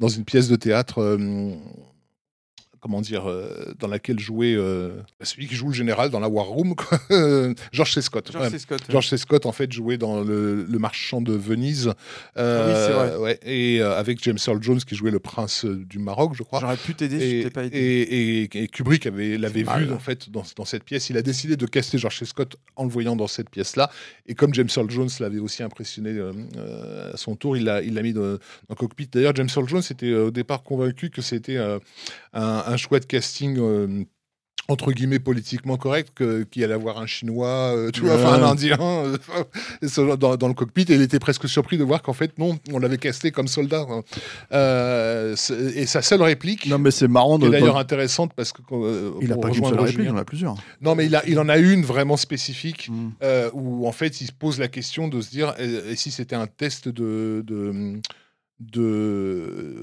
dans 0.00 0.08
une 0.08 0.24
pièce 0.24 0.48
de 0.48 0.56
théâtre, 0.56 1.16
comment 2.82 3.00
dire, 3.00 3.30
euh, 3.30 3.72
dans 3.78 3.86
laquelle 3.88 4.18
jouait 4.18 4.54
euh, 4.54 4.90
celui 5.22 5.46
qui 5.46 5.54
joue 5.54 5.68
le 5.68 5.72
général 5.72 6.10
dans 6.10 6.20
la 6.20 6.28
War 6.28 6.46
Room, 6.46 6.74
quoi. 6.74 6.98
George 7.72 7.94
C. 7.94 8.02
Scott. 8.02 8.30
George 8.32 8.44
Ouais. 8.46 8.50
C. 8.50 8.58
Scott. 8.58 8.80
George 8.88 9.08
C. 9.08 9.16
Scott, 9.16 9.46
en 9.46 9.52
fait, 9.52 9.70
jouait 9.72 9.96
dans 9.98 10.20
le, 10.22 10.64
le 10.64 10.78
marchand 10.80 11.20
de 11.22 11.32
Venise. 11.32 11.92
Ah 12.36 12.64
oui, 12.66 12.72
c'est 12.74 12.92
vrai. 12.92 13.16
ouais, 13.16 13.38
et 13.44 13.80
euh, 13.80 13.96
avec 13.96 14.22
James 14.24 14.38
Earl 14.46 14.60
Jones, 14.62 14.80
qui 14.80 14.96
jouait 14.96 15.12
le 15.12 15.20
prince 15.20 15.64
euh, 15.64 15.84
du 15.88 15.98
Maroc, 16.00 16.32
je 16.34 16.42
crois. 16.42 16.58
J'aurais 16.60 16.76
pu 16.76 16.94
t'aider 16.94 17.20
si 17.20 17.42
je 17.44 17.48
pas 17.48 17.64
aidé. 17.64 17.78
et- 17.78 18.42
et- 18.42 18.62
et 18.64 18.68
Kubrick 18.68 19.06
avait, 19.06 19.38
l'avait 19.38 19.62
vu 19.62 19.92
en 19.92 19.98
fait 20.00 20.28
dans, 20.30 20.42
dans 20.56 20.64
cette 20.64 20.82
pièce. 20.84 21.08
Il 21.08 21.16
a 21.16 21.22
décidé 21.22 21.56
de 21.56 21.66
caster 21.66 21.98
George 21.98 22.18
C. 22.18 22.24
Scott 22.24 22.56
en 22.76 22.84
le 22.84 22.90
voyant 22.90 23.14
dans 23.14 23.28
cette 23.28 23.48
pièce-là. 23.48 23.90
Et 24.26 24.34
comme 24.34 24.52
James 24.54 24.68
Earl 24.76 24.90
Jones 24.90 25.08
l'avait 25.20 25.38
aussi 25.38 25.62
impressionné 25.62 26.10
euh, 26.10 26.32
euh, 26.56 27.12
à 27.12 27.16
son 27.16 27.36
tour, 27.36 27.56
il 27.56 27.64
l'a, 27.64 27.80
il 27.80 27.94
mis 28.02 28.12
dans, 28.12 28.22
dans 28.22 28.38
le 28.70 28.74
cockpit. 28.74 29.06
D'ailleurs, 29.06 29.36
James 29.36 29.48
Earl 29.54 29.68
Jones 29.68 29.82
était 29.88 30.06
euh, 30.10 30.26
au 30.26 30.30
départ 30.32 30.64
convaincu 30.64 31.10
que 31.10 31.22
c'était 31.22 31.56
euh, 31.56 31.78
un, 32.32 32.62
un 32.72 32.76
choix 32.76 32.98
de 33.00 33.06
casting. 33.06 33.56
euh, 33.58 34.04
entre 34.68 34.92
guillemets 34.92 35.18
politiquement 35.18 35.76
correct 35.76 36.22
qu'il 36.50 36.62
allait 36.62 36.72
avoir 36.72 36.98
un 37.00 37.06
chinois 37.06 37.74
euh, 37.76 37.90
tu 37.90 38.02
vois 38.02 38.14
enfin 38.14 38.34
un 38.34 38.44
indien 38.44 38.78
euh, 38.80 39.16
dans, 40.16 40.36
dans 40.36 40.46
le 40.46 40.54
cockpit 40.54 40.82
et 40.88 40.94
il 40.94 41.02
était 41.02 41.18
presque 41.18 41.48
surpris 41.48 41.78
de 41.78 41.82
voir 41.84 42.00
qu'en 42.00 42.12
fait 42.12 42.38
non 42.38 42.56
on 42.72 42.78
l'avait 42.78 42.96
casté 42.96 43.32
comme 43.32 43.48
soldat. 43.48 43.84
Euh, 44.52 45.34
c'est- 45.36 45.76
et 45.76 45.86
sa 45.86 46.00
seule 46.00 46.22
réplique 46.22 46.66
Non, 46.66 46.78
mais 46.78 46.90
c'est 46.92 47.08
marrant. 47.08 47.38
De, 47.38 47.48
d'ailleurs 47.48 47.76
intéressante 47.76 48.32
parce 48.36 48.52
que 48.52 48.62
Il 49.20 49.30
a 49.32 49.34
pour 49.34 49.42
pas 49.44 49.50
qu'une 49.50 49.64
seule 49.64 49.80
réplique, 49.80 50.06
il 50.06 50.10
en 50.12 50.16
a 50.16 50.24
plusieurs. 50.24 50.54
non 50.80 50.94
mais 50.94 51.06
il, 51.06 51.16
a, 51.16 51.22
il 51.26 51.38
en 51.40 51.48
a 51.48 51.58
une 51.58 51.82
vraiment 51.84 52.16
spécifique 52.16 52.88
Mm. 52.88 53.10
où 53.54 53.86
en 53.88 53.92
fait 53.92 54.20
il 54.20 54.26
se 54.26 54.32
pose 54.32 54.58
la 54.60 54.68
question 54.68 55.08
de 55.08 55.20
se 55.20 55.30
dire 55.30 55.54
et 55.58 55.96
si 55.96 56.10
c'était 56.10 56.36
un 56.36 56.46
test 56.46 56.88
de, 56.88 57.42
de 57.46 57.72
de 57.72 58.00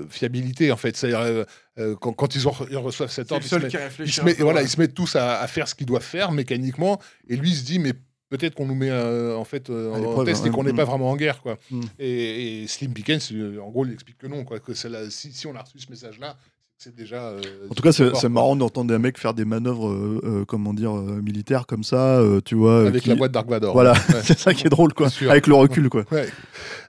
fiabilité 0.10 0.72
en 0.72 0.78
fait 0.78 0.96
c'est-à-dire 0.96 1.20
euh, 1.22 1.44
euh, 1.78 1.96
quand, 1.96 2.14
quand 2.14 2.36
ils, 2.36 2.48
ont, 2.48 2.54
ils 2.70 2.78
reçoivent 2.78 3.12
cet 3.12 3.28
C'est 3.28 3.34
ordre 3.34 3.46
ils 3.46 3.50
se 3.50 4.22
ils 4.22 4.36
peu, 4.36 4.44
voilà, 4.44 4.60
ouais. 4.60 4.66
ils 4.66 4.70
se 4.70 4.80
mettent 4.80 4.94
tous 4.94 5.16
à, 5.16 5.40
à 5.40 5.48
faire 5.48 5.68
ce 5.68 5.76
qu'ils 5.76 5.88
doivent 5.88 6.04
faire 6.04 6.32
mécaniquement, 6.32 7.00
et 7.28 7.36
lui 7.36 7.50
il 7.52 7.56
se 7.56 7.64
dit 7.64 7.80
mais 7.80 7.94
peut-être 8.30 8.54
qu'on 8.56 8.66
nous 8.68 8.76
met 8.76 8.90
euh, 8.92 9.36
en 9.36 9.44
fait 9.44 9.70
euh, 9.70 9.92
en 9.94 10.24
test 10.24 10.46
et 10.46 10.50
qu'on 10.50 10.64
n'est 10.64 10.74
Mm. 10.74 10.76
pas 10.78 10.86
vraiment 10.86 11.10
en 11.10 11.16
guerre 11.16 11.42
quoi. 11.42 11.58
Mm. 11.72 11.82
Et, 12.00 12.62
et 12.64 12.68
Slim 12.68 12.94
Pickens 12.94 13.32
euh, 13.32 13.60
en 13.60 13.70
gros 13.70 13.86
il 13.86 13.94
explique 13.94 14.18
que 14.18 14.28
non 14.28 14.44
quoi, 14.44 14.60
que 14.60 14.74
c'est 14.74 14.90
la- 14.90 15.10
si, 15.10 15.32
si 15.32 15.48
on 15.48 15.56
a 15.56 15.62
reçu 15.62 15.80
ce 15.80 15.90
message 15.90 16.20
là, 16.20 16.38
c'est 16.80 16.96
déjà. 16.96 17.18
euh, 17.28 17.42
En 17.70 17.74
tout 17.76 17.84
cas, 17.84 17.92
c'est 17.92 18.30
marrant 18.30 18.56
d'entendre 18.56 18.90
des 18.92 18.98
mecs 18.98 19.18
faire 19.18 19.34
des 19.34 19.46
manœuvres, 19.46 19.90
euh, 19.90 20.22
euh, 20.24 20.46
comment 20.46 20.74
dire, 20.74 20.94
militaires 20.94 21.66
comme 21.68 21.84
ça, 21.84 22.24
tu 22.46 22.56
vois. 22.56 22.88
avec 22.88 23.04
qui- 23.04 23.10
la 23.10 23.16
voix 23.16 23.28
de 23.28 23.34
Dark 23.34 23.48
Vador. 23.50 23.74
Voilà, 23.74 23.92
Ouais. 23.92 23.98
c'est 24.24 24.40
ça 24.40 24.54
qui 24.54 24.66
est 24.66 24.70
drôle, 24.70 24.94
quoi. 24.94 25.10
Avec 25.30 25.46
le 25.48 25.54
recul, 25.56 25.90
quoi. 25.90 26.06
Ouais. 26.12 26.28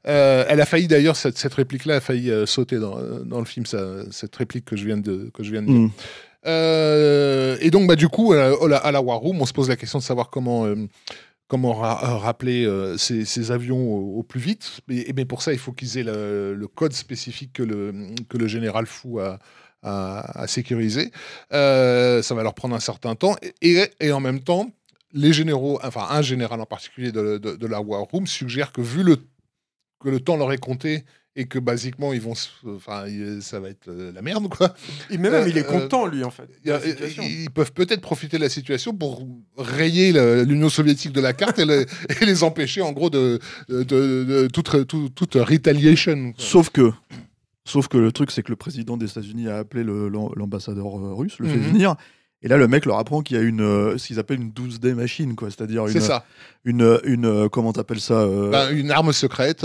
Elle 0.04 0.60
a 0.60 0.64
failli 0.64 0.86
d'ailleurs 0.88 1.16
cette, 1.16 1.36
cette 1.36 1.54
réplique-là 1.54 1.96
a 1.96 2.00
failli 2.00 2.32
sauter 2.46 2.78
dans, 2.78 2.96
dans 3.24 3.40
le 3.40 3.44
film, 3.44 3.66
ça- 3.66 4.10
cette 4.10 4.34
réplique 4.36 4.64
que 4.64 4.76
je 4.76 4.86
viens 4.86 4.96
de 4.96 5.30
que 5.34 5.42
je 5.42 5.50
viens 5.50 5.62
de 5.62 5.66
dire. 5.66 5.76
Mm. 5.80 5.90
Euh, 6.46 7.56
et 7.60 7.70
donc, 7.70 7.86
bah, 7.86 7.96
du 7.96 8.08
coup, 8.08 8.32
à 8.32 8.54
la, 8.68 8.76
à 8.76 8.92
la 8.92 9.02
War 9.02 9.18
Room, 9.18 9.40
on 9.40 9.46
se 9.46 9.52
pose 9.52 9.68
la 9.68 9.76
question 9.76 9.98
de 9.98 10.04
savoir 10.04 10.30
comment, 10.30 10.66
comment 11.48 11.74
ra- 11.74 12.18
rappeler 12.18 12.64
euh, 12.64 12.96
ces, 12.96 13.24
ces 13.24 13.50
avions 13.50 13.92
au, 13.92 14.18
au 14.18 14.22
plus 14.22 14.40
vite. 14.40 14.80
Mais 14.88 15.24
pour 15.24 15.42
ça, 15.42 15.52
il 15.52 15.58
faut 15.58 15.72
qu'ils 15.72 15.98
aient 15.98 16.02
le, 16.04 16.54
le 16.54 16.66
code 16.68 16.92
spécifique 16.92 17.52
que 17.54 17.62
le, 17.62 17.92
que 18.28 18.38
le 18.38 18.46
général 18.46 18.86
fou 18.86 19.18
a, 19.20 19.38
à, 19.82 20.42
à 20.42 20.46
sécuriser. 20.46 21.10
Euh, 21.52 22.22
ça 22.22 22.34
va 22.34 22.42
leur 22.42 22.54
prendre 22.54 22.74
un 22.74 22.80
certain 22.80 23.14
temps. 23.14 23.36
Et, 23.62 23.82
et 24.00 24.12
en 24.12 24.20
même 24.20 24.40
temps, 24.40 24.70
les 25.12 25.32
généraux, 25.32 25.80
enfin 25.82 26.06
un 26.10 26.22
général 26.22 26.60
en 26.60 26.66
particulier 26.66 27.12
de, 27.12 27.38
de- 27.38 27.56
de 27.56 27.66
la 27.66 27.80
War 27.80 28.02
Room, 28.02 28.26
suggère 28.26 28.72
que 28.72 28.80
vu 28.80 29.02
le, 29.02 29.16
que 30.02 30.08
le 30.08 30.20
temps 30.20 30.36
leur 30.36 30.52
est 30.52 30.58
compté 30.58 31.04
et 31.36 31.46
que 31.46 31.58
basiquement 31.60 32.12
ils 32.12 32.20
vont, 32.20 32.34
enfin 32.66 33.04
ça 33.40 33.60
va 33.60 33.68
être 33.70 33.88
euh, 33.88 34.10
la 34.12 34.20
merde 34.20 34.48
quoi. 34.48 34.74
Et 35.10 35.16
même, 35.18 35.32
Euh, 35.32 35.48
il 35.48 35.56
est 35.56 35.64
euh, 35.66 35.80
content, 35.80 36.06
lui, 36.06 36.24
en 36.24 36.30
fait. 36.30 36.48
y 36.64 36.70
a-. 36.70 36.80
Ils 36.86 37.50
peuvent 37.50 37.72
peut-être 37.72 38.00
profiter 38.00 38.36
de 38.36 38.42
la 38.42 38.48
situation 38.48 38.92
pour 38.94 39.26
rayer 39.56 40.12
l'Union 40.44 40.68
soviétique 40.68 41.12
de 41.12 41.20
la 41.20 41.32
carte 41.32 41.58
et, 41.60 41.64
le- 41.64 41.86
et 42.20 42.24
les 42.24 42.42
empêcher 42.42 42.80
en 42.82 42.92
gros 42.92 43.10
de, 43.10 43.38
de, 43.68 43.82
de- 43.84 44.24
de 44.24 44.48
toute, 44.52 44.86
toute, 44.88 45.14
toute 45.14 45.34
retaliation. 45.34 46.32
quoi. 46.32 46.44
Sauf 46.44 46.70
que, 46.70 46.90
sauf 47.70 47.88
que 47.88 47.96
le 47.98 48.12
truc, 48.12 48.30
c'est 48.30 48.42
que 48.42 48.50
le 48.50 48.56
président 48.56 48.96
des 48.96 49.06
États-Unis 49.10 49.48
a 49.48 49.58
appelé 49.58 49.84
l'ambassadeur 49.84 50.98
euh, 50.98 51.14
russe, 51.14 51.38
le 51.38 51.46
fait 51.48 51.56
Mhm. 51.56 51.62
venir. 51.72 51.94
Et 52.42 52.48
là, 52.48 52.56
le 52.56 52.68
mec 52.68 52.86
leur 52.86 52.98
apprend 52.98 53.20
qu'il 53.20 53.36
y 53.36 53.40
a 53.40 53.42
une, 53.42 53.60
euh, 53.60 53.98
ce 53.98 54.06
qu'ils 54.06 54.18
appellent 54.18 54.40
une 54.40 54.50
12D 54.50 54.94
machine, 54.94 55.36
quoi. 55.36 55.48
C'est-à-dire 55.50 55.86
une, 55.86 55.92
C'est 55.92 56.00
ça. 56.00 56.24
une, 56.64 56.98
une, 57.04 57.26
euh, 57.26 57.48
comment 57.50 57.72
t'appelles 57.72 58.00
ça 58.00 58.14
euh, 58.14 58.50
Ben, 58.50 58.70
une 58.74 58.90
arme 58.90 59.12
secrète. 59.12 59.64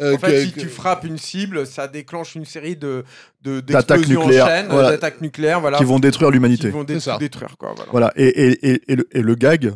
euh, 0.00 0.14
En 0.16 0.18
fait, 0.18 0.26
que- 0.32 0.44
si 0.44 0.52
que- 0.52 0.60
tu 0.60 0.68
frappes 0.68 1.04
une 1.04 1.18
cible, 1.18 1.66
ça 1.66 1.86
déclenche 1.88 2.34
une 2.34 2.44
série 2.44 2.76
de 2.76 3.04
de- 3.42 3.60
D'attaques 3.60 3.98
d'explosions 4.00 4.22
en 4.22 4.24
nucléaires, 4.26 4.66
voilà. 4.68 4.90
d'attaques 4.90 5.20
nucléaires, 5.20 5.60
voilà, 5.60 5.78
qui 5.78 5.84
vont 5.84 5.98
détruire 6.00 6.28
qui 6.30 6.34
l'humanité. 6.34 6.68
vont 6.70 6.82
dé- 6.84 6.98
ça. 7.00 7.12
tout 7.14 7.20
détruire, 7.20 7.56
quoi. 7.56 7.72
Voilà. 7.76 7.90
Voilà. 7.92 8.12
Et, 8.16 8.26
et, 8.26 8.70
et, 8.72 8.82
et 8.92 8.96
le, 8.96 9.08
et 9.12 9.22
le 9.22 9.34
gag, 9.36 9.72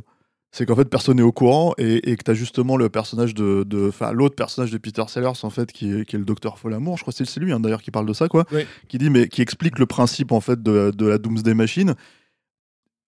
c'est 0.52 0.66
qu'en 0.66 0.74
fait, 0.74 0.84
personne 0.86 1.16
n'est 1.18 1.22
au 1.22 1.30
courant 1.32 1.74
et, 1.78 2.10
et 2.10 2.16
que 2.16 2.24
tu 2.24 2.30
as 2.30 2.34
justement 2.34 2.76
le 2.76 2.88
personnage 2.88 3.34
de. 3.34 3.64
Enfin, 3.88 4.12
l'autre 4.12 4.34
personnage 4.34 4.70
de 4.72 4.78
Peter 4.78 5.04
Sellers, 5.08 5.32
en 5.44 5.50
fait, 5.50 5.70
qui 5.72 5.92
est, 5.92 6.04
qui 6.04 6.16
est 6.16 6.18
le 6.18 6.24
docteur 6.24 6.58
Folamour, 6.58 6.96
je 6.96 7.02
crois 7.04 7.12
que 7.12 7.24
c'est- 7.24 7.40
lui 7.40 7.52
hein, 7.52 7.60
d'ailleurs 7.60 7.82
qui 7.82 7.90
parle 7.90 8.06
de 8.06 8.12
ça, 8.12 8.28
quoi. 8.28 8.44
Oui. 8.52 8.62
Qui 8.88 8.98
dit, 8.98 9.10
mais 9.10 9.28
qui 9.28 9.42
explique 9.42 9.78
le 9.78 9.86
principe, 9.86 10.32
en 10.32 10.40
fait, 10.40 10.60
de, 10.62 10.90
de 10.90 11.06
la 11.06 11.18
Doomsday 11.18 11.54
Machine. 11.54 11.94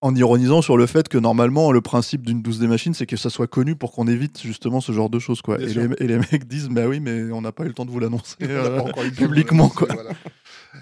En 0.05 0.17
ironisant 0.17 0.63
sur 0.63 0.77
le 0.77 0.87
fait 0.87 1.09
que 1.09 1.17
normalement, 1.17 1.71
le 1.71 1.81
principe 1.81 2.27
d'une 2.27 2.43
12D 2.43 2.67
machine, 2.67 2.93
c'est 2.93 3.07
que 3.07 3.17
ça 3.17 3.31
soit 3.31 3.47
connu 3.47 3.77
pour 3.77 3.93
qu'on 3.93 4.09
évite 4.09 4.43
justement 4.43 4.81
ce 4.81 4.91
genre 4.91 5.09
de 5.09 5.21
choses. 5.21 5.43
Quoi. 5.43 5.61
Et 5.61 5.67
les, 5.67 5.89
et 5.99 6.07
les 6.09 6.19
mecs 6.19 6.49
disent, 6.49 6.69
bah 6.71 6.89
oui, 6.89 6.99
mais 6.99 7.31
on 7.31 7.41
n'a 7.41 7.53
pas 7.53 7.63
eu 7.63 7.69
le 7.69 7.73
temps 7.73 7.85
de 7.85 7.91
vous 7.93 8.01
l'annoncer 8.01 8.35
euh, 8.43 8.81
publiquement. 9.17 9.69
Quoi. 9.69 9.87
voilà. 9.95 10.11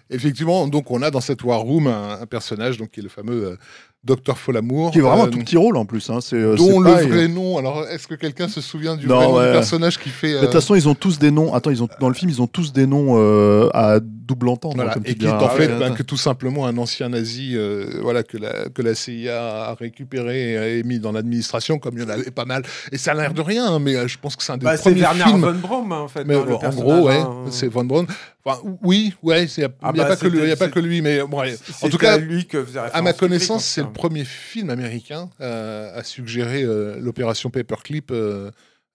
Effectivement, 0.09 0.66
donc 0.69 0.91
on 0.91 1.03
a 1.03 1.11
dans 1.11 1.20
cette 1.20 1.43
War 1.45 1.61
Room 1.61 1.87
un, 1.87 2.19
un 2.23 2.24
personnage 2.27 2.78
donc, 2.78 2.93
qui 2.93 3.01
est 3.01 3.03
le 3.03 3.11
fameux 3.11 3.45
euh, 3.45 3.57
Docteur 4.02 4.39
Folamour. 4.39 4.93
Qui 4.93 4.98
est 4.98 5.02
vraiment 5.02 5.24
euh, 5.24 5.27
un 5.27 5.31
tout 5.31 5.39
petit 5.40 5.59
rôle 5.59 5.77
en 5.77 5.85
plus. 5.85 6.09
Hein. 6.09 6.20
C'est, 6.22 6.36
euh, 6.36 6.56
dont 6.56 6.66
c'est 6.66 6.78
le 6.78 6.85
pas- 6.85 7.02
vrai 7.06 7.28
nom. 7.28 7.59
Alors, 7.59 7.86
est-ce 7.86 8.09
que 8.09 8.14
quelqu'un 8.14 8.48
se 8.48 8.62
souvient 8.62 8.97
du 8.97 9.06
Non, 9.06 9.16
vrai 9.16 9.27
nom 9.27 9.35
ouais. 9.36 9.47
du 9.48 9.52
personnage 9.52 9.98
qui 9.98 10.09
fait. 10.09 10.32
De 10.32 10.36
euh, 10.39 10.40
toute 10.43 10.52
façon, 10.52 10.74
ils 10.74 10.89
ont 10.89 10.94
tous 10.94 11.18
des 11.18 11.31
noms. 11.31 11.52
Attends, 11.52 11.70
ils 11.70 11.82
ont 11.82 11.89
dans 12.01 12.09
le 12.09 12.14
film, 12.14 12.31
ils 12.31 12.40
ont 12.40 12.47
tous 12.47 12.72
des 12.72 12.86
noms 12.86 13.16
euh, 13.18 13.68
à 13.74 14.01
double 14.01 14.48
entendre. 14.48 14.77
Voilà, 14.77 14.94
comme 14.94 15.02
tu 15.02 15.10
et 15.10 15.14
qui 15.16 15.27
est 15.27 15.28
en 15.28 15.48
fait 15.51 15.66
Ouais, 15.66 15.78
ben, 15.78 15.82
attends. 15.82 15.94
que 15.97 16.02
tout 16.02 16.16
simplement 16.16 16.66
un 16.66 16.78
ancien 16.78 17.10
nazi 17.10 17.52
euh, 17.56 17.98
voilà, 18.01 18.22
que, 18.22 18.39
la, 18.39 18.70
que 18.72 18.81
la 18.81 18.94
CIA 18.94 19.66
a 19.68 19.74
récupéré 19.74 20.78
et 20.78 20.82
mis 20.82 20.98
dans 20.98 21.12
l'administration, 21.12 21.78
comme 21.78 21.98
il 21.98 22.02
y 22.02 22.06
en 22.06 22.09
avait 22.09 22.31
pas 22.31 22.47
mal. 22.47 22.62
Et 22.93 22.97
ça 22.97 23.10
a 23.10 23.14
l'air 23.14 23.35
de 23.35 23.43
rien, 23.43 23.66
hein, 23.66 23.78
mais 23.81 23.97
euh, 23.97 24.09
je 24.09 24.16
pense 24.18 24.35
que 24.35 24.43
c'est 24.43 24.52
un 24.52 24.56
des 24.56 24.64
Bah, 24.64 24.77
c'est 24.78 24.90
premiers 24.90 25.02
Werner 25.02 25.24
films. 25.24 25.40
von 25.40 25.55
Braun, 25.59 25.93
hein, 25.93 25.98
en 26.01 26.09
fait. 26.09 26.24
Mais 26.24 26.36
hein, 26.36 26.44
en 26.48 26.70
gros, 26.70 27.01
ouais, 27.09 27.18
hein. 27.18 27.35
c'est 27.51 27.68
Von 27.68 27.85
Braun. 27.85 28.06
Enfin, 28.43 28.59
oui, 28.82 29.12
ouais, 29.22 29.44
il 29.44 29.51
n'y 29.59 29.64
a, 29.64 29.68
Ah 29.82 29.89
a 29.89 29.93
bah, 29.93 30.05
pas 30.06 30.16
que 30.16 30.27
lui, 30.27 30.39
il 30.39 30.40
y 30.40 30.47
a 30.47 30.55
c'était- 30.55 30.64
pas 30.64 30.68
que 30.70 30.81
lui, 30.81 31.02
mais 31.02 31.20
bon, 31.24 31.40
ouais. 31.40 31.56
C'est- 31.62 31.85
En 31.85 31.90
tout 31.90 31.98
cas, 31.98 32.14
à 32.14 32.16
lui 32.16 32.47
que 32.47 32.64
faisait 32.64 32.78
À 32.78 32.85
référence 32.85 33.05
ma 33.05 33.12
connaissance, 33.12 33.64
c'est 33.66 33.82
fait, 33.82 33.89
premier 33.91 34.25
film 34.25 34.71
américain 34.71 35.31
euh, 35.41 35.99
à 35.99 36.03
suggérer 36.03 36.62
euh, 36.62 36.99
l'opération 37.01 37.51
Paperclip 37.51 38.12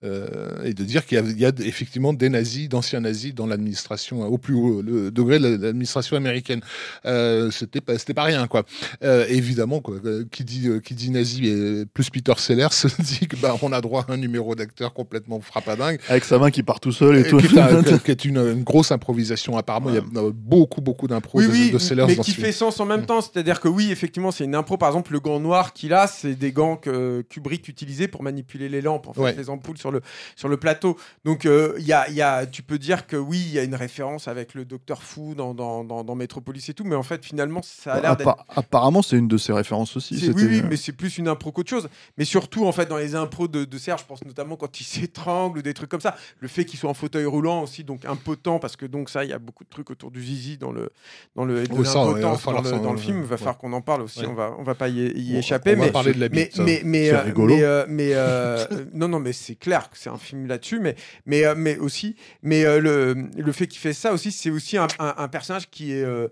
euh, 0.04 0.62
et 0.64 0.74
de 0.74 0.84
dire 0.84 1.06
qu'il 1.06 1.16
y 1.16 1.20
a, 1.20 1.24
il 1.24 1.38
y 1.40 1.46
a 1.46 1.52
effectivement 1.60 2.12
des 2.12 2.28
nazis, 2.28 2.68
d'anciens 2.68 3.00
nazis 3.00 3.34
dans 3.34 3.46
l'administration, 3.46 4.22
au 4.26 4.38
plus 4.38 4.54
haut 4.54 4.82
le 4.82 5.10
degré 5.10 5.38
de 5.38 5.56
l'administration 5.56 6.16
américaine. 6.16 6.60
Euh, 7.06 7.50
c'était 7.50 7.80
pas, 7.80 7.98
c'était 7.98 8.14
pas 8.14 8.24
rien, 8.24 8.46
quoi. 8.46 8.64
Euh, 9.02 9.24
évidemment, 9.28 9.80
quoi, 9.80 9.96
euh, 10.04 10.24
qui 10.30 10.44
dit, 10.44 10.68
qui 10.84 10.94
dit 10.94 11.10
nazi 11.10 11.46
et 11.48 11.86
plus 11.86 12.10
Peter 12.10 12.34
Sellers 12.36 12.68
se 12.72 12.88
dit 13.02 13.26
que 13.26 13.36
bah, 13.36 13.56
on 13.62 13.72
a 13.72 13.80
droit 13.80 14.04
à 14.08 14.12
un 14.12 14.16
numéro 14.16 14.54
d'acteur 14.54 14.92
complètement 14.92 15.40
frappadingue. 15.40 15.98
Avec 16.08 16.24
sa 16.24 16.38
main 16.38 16.50
qui 16.50 16.62
part 16.62 16.80
tout 16.80 16.92
seul 16.92 17.16
et, 17.16 17.20
Et 17.20 17.24
tout. 17.28 17.38
qui 17.38 17.56
est, 17.56 17.60
un- 17.60 17.82
qui 17.98 18.10
est 18.10 18.24
une, 18.24 18.38
une 18.38 18.62
grosse 18.64 18.92
improvisation. 18.92 19.56
Apparemment, 19.56 19.90
il 19.90 19.94
y 19.96 19.98
a 19.98 20.30
beaucoup, 20.34 20.80
beaucoup 20.80 21.06
d'impro 21.08 21.38
Oui, 21.38 21.46
de, 21.46 21.52
oui, 21.52 21.70
de 21.70 21.78
Sellers 21.78 22.04
mais 22.06 22.16
dans 22.16 22.22
qui 22.22 22.30
ce 22.32 22.36
film. 22.36 22.46
fait 22.46 22.52
sens 22.52 22.78
en 22.80 22.84
même 22.86 23.00
Mm. 23.02 23.06
temps. 23.06 23.20
C'est-à-dire 23.20 23.60
que 23.60 23.68
oui, 23.68 23.90
effectivement, 23.90 24.30
c'est 24.30 24.44
une 24.44 24.54
impro. 24.54 24.76
Par 24.76 24.88
exemple, 24.88 25.12
le 25.12 25.20
gant 25.20 25.40
noir 25.40 25.72
qu'il 25.72 25.92
a, 25.94 26.06
c'est 26.06 26.34
des 26.34 26.52
gants 26.52 26.76
que 26.76 27.22
Kubrick 27.28 27.66
utilisait 27.68 28.08
pour 28.08 28.22
manipuler 28.22 28.68
les 28.68 28.80
lampes, 28.80 29.06
en 29.08 29.12
fait, 29.14 29.20
Ouais. 29.20 29.34
les 29.36 29.50
ampoules 29.50 29.78
sur 29.78 29.90
le, 29.90 29.95
sur 30.36 30.48
le 30.48 30.56
plateau. 30.56 30.96
Donc, 31.24 31.46
euh, 31.46 31.74
il 31.78 31.86
y 31.86 31.92
a, 31.92 32.08
il 32.08 32.14
y 32.14 32.22
a, 32.22 32.46
tu 32.46 32.62
peux 32.62 32.78
dire 32.78 33.06
que 33.06 33.16
oui, 33.16 33.38
il 33.46 33.52
y 33.52 33.58
a 33.58 33.62
une 33.62 33.74
référence 33.74 34.28
avec 34.28 34.54
le 34.54 34.64
Docteur 34.64 35.02
Fou 35.02 35.34
dans, 35.34 35.54
dans, 35.54 35.84
dans, 35.84 36.04
dans 36.04 36.14
Metropolis 36.14 36.68
et 36.68 36.74
tout, 36.74 36.84
mais 36.84 36.96
en 36.96 37.02
fait, 37.02 37.24
finalement, 37.24 37.60
ça 37.62 37.94
a 37.94 38.00
l'air 38.00 38.16
d'être 38.16 38.28
Appa- 38.28 38.44
apparemment, 38.56 39.02
c'est 39.02 39.16
une 39.16 39.28
de 39.28 39.36
ses 39.38 39.52
références 39.52 39.96
aussi. 39.96 40.14
Oui, 40.34 40.44
oui, 40.48 40.62
mais 40.68 40.76
c'est 40.76 40.92
plus 40.92 41.18
une 41.18 41.28
impro 41.28 41.52
qu'autre 41.52 41.70
chose. 41.70 41.88
Mais 42.18 42.24
surtout, 42.24 42.66
en 42.66 42.72
fait, 42.72 42.86
dans 42.86 42.96
les 42.96 43.14
impros 43.14 43.48
de, 43.48 43.64
de 43.64 43.78
Serge, 43.78 44.00
je 44.02 44.06
pense 44.06 44.24
notamment 44.24 44.56
quand 44.56 44.80
il 44.80 44.84
s'étrangle 44.96 45.58
ou 45.58 45.62
des 45.62 45.74
trucs 45.74 45.90
comme 45.90 46.00
ça. 46.00 46.16
Le 46.40 46.48
fait 46.48 46.64
qu'il 46.64 46.78
soit 46.78 46.90
en 46.90 46.94
fauteuil 46.94 47.24
roulant 47.24 47.62
aussi, 47.62 47.84
donc 47.84 48.04
impotent, 48.04 48.58
parce 48.58 48.76
que 48.76 48.86
donc 48.86 49.10
ça, 49.10 49.24
il 49.24 49.30
y 49.30 49.32
a 49.32 49.38
beaucoup 49.38 49.64
de 49.64 49.68
trucs 49.68 49.90
autour 49.90 50.10
du 50.10 50.22
zizi 50.22 50.56
dans 50.58 50.72
le 50.72 50.90
dans 51.34 51.44
le 51.44 51.66
de 51.66 51.84
ça, 51.84 52.06
ouais, 52.06 52.14
va 52.14 52.20
dans, 52.20 52.32
le, 52.32 52.38
s'en- 52.38 52.78
dans 52.78 52.92
le 52.92 52.98
film. 52.98 53.18
Il 53.18 53.24
va 53.24 53.30
ouais. 53.32 53.36
falloir 53.36 53.58
qu'on 53.58 53.72
en 53.72 53.80
parle 53.80 54.02
aussi. 54.02 54.20
Ouais. 54.20 54.26
On 54.28 54.34
va 54.34 54.54
on 54.58 54.62
va 54.62 54.74
pas 54.74 54.88
y, 54.88 55.36
échapper. 55.36 55.74
on 55.74 55.78
va 55.78 55.84
mais 55.86 55.90
parler 55.92 56.12
de 56.12 56.20
la 56.20 56.28
bite. 56.28 56.58
mais 56.58 56.80
mais, 56.84 57.08
C'est 57.08 57.14
euh, 57.14 57.20
rigolo. 57.22 57.54
mais, 57.56 57.62
euh, 57.62 57.84
mais, 57.88 58.14
euh, 58.14 58.66
euh, 58.72 58.84
non 58.94 59.08
non 59.08 59.18
mais 59.20 59.32
c'est 59.32 59.54
clair 59.56 59.75
c'est 59.92 60.10
un 60.10 60.18
film 60.18 60.46
là-dessus 60.46 60.80
mais 60.80 60.96
mais 61.24 61.44
euh, 61.44 61.54
mais 61.56 61.78
aussi 61.78 62.16
mais 62.42 62.64
euh, 62.64 62.80
le 62.80 63.28
le 63.36 63.52
fait 63.52 63.66
qu'il 63.66 63.80
fait 63.80 63.92
ça 63.92 64.12
aussi 64.12 64.32
c'est 64.32 64.50
aussi 64.50 64.76
un, 64.76 65.28
personnage 65.28 65.70
qui 65.70 65.92
est 65.92 66.02
euh, 66.02 66.28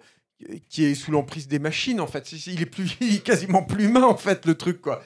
qui 0.69 0.85
est 0.85 0.95
sous 0.95 1.11
l'emprise 1.11 1.49
des 1.49 1.59
machines 1.59 2.01
en 2.01 2.07
fait. 2.07 2.31
Il 2.33 2.61
est 2.61 2.67
plus 2.67 2.97
quasiment 3.25 3.63
plus 3.63 3.85
humain 3.85 4.03
en 4.03 4.17
fait 4.17 4.45
le 4.47 4.55
truc 4.57 4.81
quoi. 4.81 5.03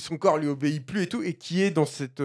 Son 0.00 0.16
corps 0.16 0.38
lui 0.38 0.48
obéit 0.48 0.84
plus 0.84 1.02
et 1.02 1.06
tout 1.06 1.22
et 1.22 1.34
qui 1.34 1.62
est 1.62 1.70
dans 1.70 1.86
cette 1.86 2.22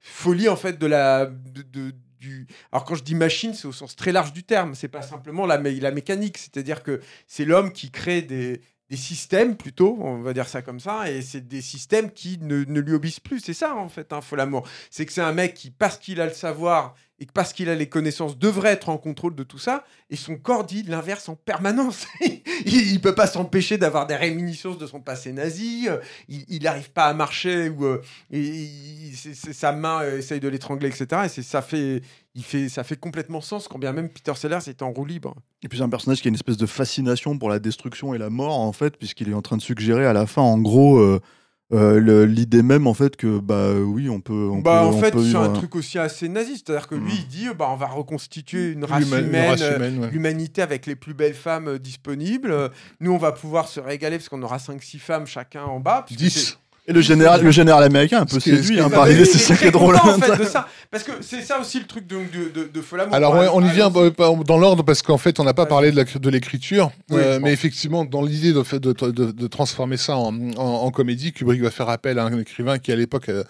folie 0.00 0.48
en 0.48 0.56
fait 0.56 0.78
de 0.78 0.86
la 0.86 1.26
de, 1.26 1.92
du 2.18 2.46
alors 2.70 2.84
quand 2.84 2.94
je 2.94 3.02
dis 3.02 3.16
machine 3.16 3.52
c'est 3.52 3.66
au 3.66 3.72
sens 3.72 3.96
très 3.96 4.12
large 4.12 4.32
du 4.32 4.44
terme 4.44 4.74
c'est 4.74 4.88
pas 4.88 5.02
simplement 5.02 5.44
la, 5.44 5.58
la 5.58 5.90
mécanique 5.90 6.38
c'est-à-dire 6.38 6.82
que 6.82 7.00
c'est 7.26 7.44
l'homme 7.44 7.72
qui 7.72 7.90
crée 7.90 8.22
des 8.22 8.60
des 8.92 8.98
systèmes 8.98 9.56
plutôt, 9.56 9.96
on 10.02 10.20
va 10.20 10.34
dire 10.34 10.46
ça 10.46 10.60
comme 10.60 10.78
ça, 10.78 11.10
et 11.10 11.22
c'est 11.22 11.48
des 11.48 11.62
systèmes 11.62 12.10
qui 12.10 12.36
ne, 12.42 12.62
ne 12.64 12.78
lui 12.78 12.92
obéissent 12.92 13.20
plus. 13.20 13.40
C'est 13.40 13.54
ça 13.54 13.74
en 13.74 13.88
fait, 13.88 14.12
hein, 14.12 14.20
Folamour. 14.20 14.68
C'est 14.90 15.06
que 15.06 15.14
c'est 15.14 15.22
un 15.22 15.32
mec 15.32 15.54
qui, 15.54 15.70
parce 15.70 15.96
qu'il 15.96 16.20
a 16.20 16.26
le 16.26 16.34
savoir 16.34 16.94
et 17.18 17.24
que 17.24 17.32
parce 17.32 17.52
qu'il 17.52 17.68
a 17.68 17.74
les 17.74 17.88
connaissances, 17.88 18.36
devrait 18.36 18.72
être 18.72 18.88
en 18.88 18.98
contrôle 18.98 19.34
de 19.34 19.44
tout 19.44 19.58
ça, 19.58 19.84
et 20.10 20.16
son 20.16 20.36
corps 20.36 20.64
dit 20.64 20.82
l'inverse 20.82 21.28
en 21.28 21.36
permanence. 21.36 22.06
il, 22.20 22.42
il 22.66 23.00
peut 23.00 23.14
pas 23.14 23.26
s'empêcher 23.28 23.78
d'avoir 23.78 24.06
des 24.06 24.16
réminiscences 24.16 24.76
de 24.76 24.86
son 24.86 25.00
passé 25.00 25.32
nazi. 25.32 25.86
euh, 25.88 25.98
Il 26.28 26.62
n'arrive 26.64 26.90
pas 26.90 27.06
à 27.06 27.14
marcher 27.14 27.68
ou 27.70 27.86
euh, 27.86 28.02
sa 29.52 29.72
main 29.72 30.02
euh, 30.02 30.18
essaye 30.18 30.40
de 30.40 30.48
l'étrangler, 30.48 30.88
etc. 30.88 31.22
Et 31.24 31.42
ça 31.42 31.62
fait, 31.62 32.02
il 32.34 32.42
fait, 32.44 32.68
ça 32.68 32.82
fait 32.84 32.96
complètement 32.98 33.40
sens 33.40 33.68
quand 33.68 33.78
bien 33.78 33.92
même 33.92 34.08
Peter 34.08 34.32
Sellers 34.34 34.68
est 34.68 34.80
en 34.82 34.90
roue 34.92 35.04
libre. 35.04 35.34
Et 35.62 35.68
puis 35.68 35.78
c'est 35.78 35.84
un 35.84 35.88
personnage 35.90 36.22
qui 36.22 36.28
a 36.28 36.30
une 36.30 36.34
espèce 36.34 36.56
de 36.56 36.66
fascination 36.66 37.36
pour 37.38 37.50
la 37.50 37.58
destruction 37.58 38.14
et 38.14 38.18
la 38.18 38.30
mort, 38.30 38.58
en 38.58 38.72
fait, 38.72 38.96
puisqu'il 38.96 39.28
est 39.28 39.34
en 39.34 39.42
train 39.42 39.56
de 39.56 39.62
suggérer 39.62 40.06
à 40.06 40.12
la 40.14 40.26
fin, 40.26 40.40
en 40.42 40.58
gros, 40.58 40.98
euh, 40.98 41.20
euh, 41.74 42.26
l'idée 42.26 42.62
même, 42.62 42.86
en 42.86 42.92
fait, 42.92 43.16
que, 43.16 43.38
bah 43.38 43.72
oui, 43.74 44.10
on 44.10 44.20
peut. 44.20 44.50
On 44.52 44.58
bah, 44.60 44.80
peut- 44.80 44.86
en 44.86 44.90
on 44.90 45.00
fait, 45.00 45.14
c'est 45.18 45.36
un 45.36 45.48
truc 45.52 45.74
aussi 45.74 45.98
assez 45.98 46.28
nazi. 46.28 46.52
C'est-à-dire 46.56 46.86
que 46.86 46.94
lui, 46.94 47.12
Mm. 47.12 47.16
il 47.18 47.26
dit 47.28 47.46
bah, 47.58 47.68
on 47.70 47.76
va 47.76 47.86
reconstituer 47.86 48.72
une 48.72 48.84
race 48.84 49.04
humaine, 49.06 49.48
race 49.50 49.60
humaine, 49.76 49.98
ouais. 50.00 50.10
l'humanité 50.10 50.60
avec 50.60 50.84
les 50.86 50.96
plus 50.96 51.14
belles 51.14 51.32
femmes 51.34 51.68
euh, 51.68 51.78
disponibles. 51.78 52.70
Nous, 53.00 53.10
on 53.12 53.16
va 53.18 53.32
pouvoir 53.32 53.68
se 53.68 53.80
régaler 53.80 54.18
parce 54.18 54.28
qu'on 54.28 54.42
aura 54.42 54.58
5-6 54.58 54.98
femmes 54.98 55.26
chacun 55.26 55.64
en 55.64 55.80
bas. 55.80 56.02
puisque 56.06 56.20
10. 56.20 56.58
Et 56.88 56.92
le 56.92 57.00
général, 57.00 57.42
le 57.44 57.52
général 57.52 57.84
américain, 57.84 58.22
un 58.22 58.26
peu 58.26 58.40
séduit 58.40 58.80
hein, 58.80 58.90
par 58.90 59.06
l'idée, 59.06 59.24
c'est 59.24 59.36
est 59.36 59.38
ça 59.38 59.54
qui 59.56 59.66
est 59.66 59.70
drôle. 59.70 59.94
en 59.94 60.00
hein, 60.04 60.18
fait, 60.18 60.36
de 60.36 60.44
ça. 60.44 60.66
Parce 60.90 61.04
que 61.04 61.12
c'est 61.20 61.40
ça 61.42 61.60
aussi 61.60 61.78
le 61.78 61.86
truc 61.86 62.08
de, 62.08 62.16
de, 62.16 62.64
de. 62.64 62.82
Alors, 63.14 63.36
ouais, 63.36 63.46
on 63.52 63.64
y 63.64 63.70
vient 63.70 63.88
pas 63.90 64.32
dans 64.44 64.58
l'ordre 64.58 64.82
parce 64.82 65.00
qu'en 65.00 65.16
fait, 65.16 65.38
on 65.38 65.44
n'a 65.44 65.54
pas 65.54 65.66
parlé 65.66 65.92
de 65.92 66.30
l'écriture. 66.30 66.90
Oui, 67.10 67.20
euh. 67.22 67.38
Mais 67.40 67.52
effectivement, 67.52 68.04
dans 68.04 68.22
l'idée 68.22 68.52
de, 68.52 68.78
de, 68.78 69.10
de, 69.12 69.30
de 69.30 69.46
transformer 69.46 69.96
ça 69.96 70.16
en, 70.16 70.34
en, 70.56 70.58
en 70.58 70.90
comédie, 70.90 71.32
Kubrick 71.32 71.62
va 71.62 71.70
faire 71.70 71.88
appel 71.88 72.18
à 72.18 72.24
un 72.24 72.36
écrivain 72.38 72.78
qui, 72.80 72.90
à 72.90 72.96
l'époque, 72.96 73.28
euh, 73.28 73.44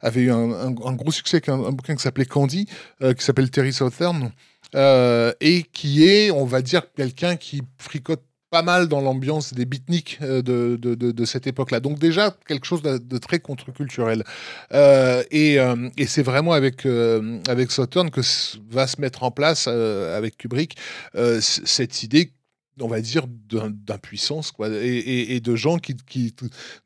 avait 0.00 0.22
eu 0.22 0.30
un, 0.32 0.50
un- 0.50 0.68
un 0.86 0.92
gros 0.94 1.10
succès 1.12 1.36
avec 1.36 1.50
un, 1.50 1.62
un 1.62 1.72
bouquin 1.72 1.94
qui 1.94 2.02
s'appelait 2.02 2.24
Candy, 2.24 2.66
euh, 3.02 3.12
qui 3.12 3.22
s'appelle 3.22 3.50
Terry 3.50 3.74
Southern, 3.74 4.30
euh, 4.74 5.32
et 5.42 5.64
qui 5.74 6.08
est, 6.08 6.30
on 6.30 6.46
va 6.46 6.62
dire, 6.62 6.82
quelqu'un 6.96 7.36
qui 7.36 7.62
fricote 7.78 8.22
pas 8.50 8.62
mal 8.62 8.88
dans 8.88 9.00
l'ambiance 9.00 9.52
des 9.52 9.64
beatniks 9.64 10.18
euh, 10.22 10.42
de, 10.42 10.76
de, 10.76 10.94
de, 10.94 11.12
de 11.12 11.24
cette 11.24 11.46
époque-là. 11.46 11.80
Donc 11.80 11.98
déjà, 11.98 12.34
quelque 12.46 12.66
chose 12.66 12.82
de, 12.82 13.18
très 13.18 13.40
contre-culturel. 13.40 14.24
Euh, 14.72 15.22
et 15.30 15.58
euh, 15.60 15.88
et 15.96 16.06
c'est 16.06 16.22
vraiment 16.22 16.52
avec, 16.52 16.86
euh, 16.86 17.40
avec 17.48 17.70
que 18.10 18.20
va 18.70 18.86
se 18.86 19.00
mettre 19.00 19.22
en 19.22 19.30
place, 19.30 19.66
euh, 19.68 20.16
avec 20.16 20.36
Kubrick, 20.36 20.76
euh, 21.14 21.40
cette 21.40 22.02
idée 22.02 22.32
on 22.80 22.88
va 22.88 23.00
dire, 23.00 23.26
d'impuissance, 23.28 24.50
quoi, 24.50 24.68
et, 24.70 25.40
de 25.40 25.56
gens 25.56 25.78
qui, 25.78 25.94
qui- 26.06 26.34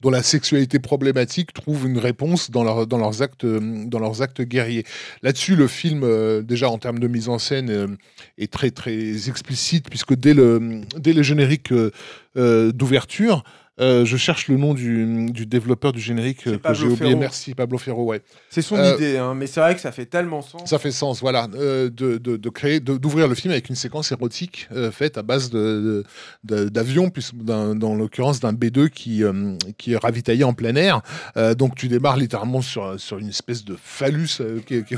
dont 0.01 0.11
la 0.11 0.23
sexualité 0.23 0.79
problématique 0.79 1.53
trouve 1.53 1.87
une 1.87 1.99
réponse 1.99 2.51
dans, 2.51 2.85
dans, 2.87 2.99
leurs, 2.99 3.23
actes, 3.23 3.47
dans 3.47 3.99
leurs 3.99 4.23
actes 4.23 4.43
guerriers. 4.43 4.85
Là-dessus, 5.23 5.57
le 5.57 5.69
film, 5.69 6.03
euh, 6.05 6.43
déjà 6.43 6.69
en 6.69 6.79
termes 6.79 6.99
de 6.99 7.09
mise 7.09 7.29
en 7.29 7.39
scène, 7.39 7.71
euh, 7.71 7.87
est 8.39 8.53
très, 8.53 8.71
très 8.71 9.29
explicite, 9.29 9.89
puisque 9.89 10.15
dès 10.15 10.35
le, 10.35 10.83
dès 10.99 11.23
générique 11.23 11.73
euh, 11.73 12.73
d'ouverture, 12.73 13.45
euh, 13.81 14.05
je 14.05 14.17
cherche 14.19 14.49
le 14.49 14.57
nom 14.59 14.75
du, 14.75 15.31
du 15.31 15.47
développeur 15.47 15.93
du 15.93 16.01
générique 16.01 16.47
euh, 16.47 16.59
que 16.59 16.75
j'ai 16.75 16.85
oublié. 16.87 17.11
Ferro. 17.11 17.21
Merci, 17.21 17.55
Pablo 17.55 17.79
Ferro, 17.79 18.05
ouais. 18.05 18.21
C'est 18.51 18.61
son 18.63 18.77
Euh, 18.77 18.95
idée, 18.95 19.17
hein, 19.17 19.35
mais 19.35 19.47
c'est 19.47 19.61
vrai 19.61 19.75
que 19.75 19.81
ça 19.81 19.93
fait 19.93 20.05
tellement 20.07 20.43
sens. 20.43 20.69
Ça 20.69 20.79
fait 20.79 20.91
sens, 20.91 21.21
voilà, 21.21 21.47
de, 21.47 21.89
de, 21.89 22.19
de 22.19 22.49
créer, 22.51 22.81
d'ouvrir 22.81 23.29
le 23.29 23.35
film 23.35 23.53
avec 23.53 23.69
une 23.71 23.75
séquence 23.75 24.13
érotique 24.13 24.69
faite 24.93 25.17
à 25.19 25.23
base 25.23 25.51
de, 25.51 26.05
d'avions, 26.45 27.11
d'un- 27.35 27.75
dans 27.75 27.95
l'occurrence 27.95 28.41
d'un 28.41 28.53
B2 28.53 28.89
qui, 28.91 29.23
qui 29.79 29.93
est 29.95 29.97
ravitaillé 29.97 30.45
en 30.45 30.53
plein 30.53 30.75
air. 30.77 31.01
Donc 31.57 31.75
tu 31.75 31.89
démarres 31.89 32.17
littéralement 32.17 32.61
sur, 32.63 32.99
sur 33.01 33.19
une 33.19 33.29
espèce 33.29 33.65
de 33.65 33.77
phallus 33.83 34.39
qui, 34.67 34.83
qui- 34.85 34.97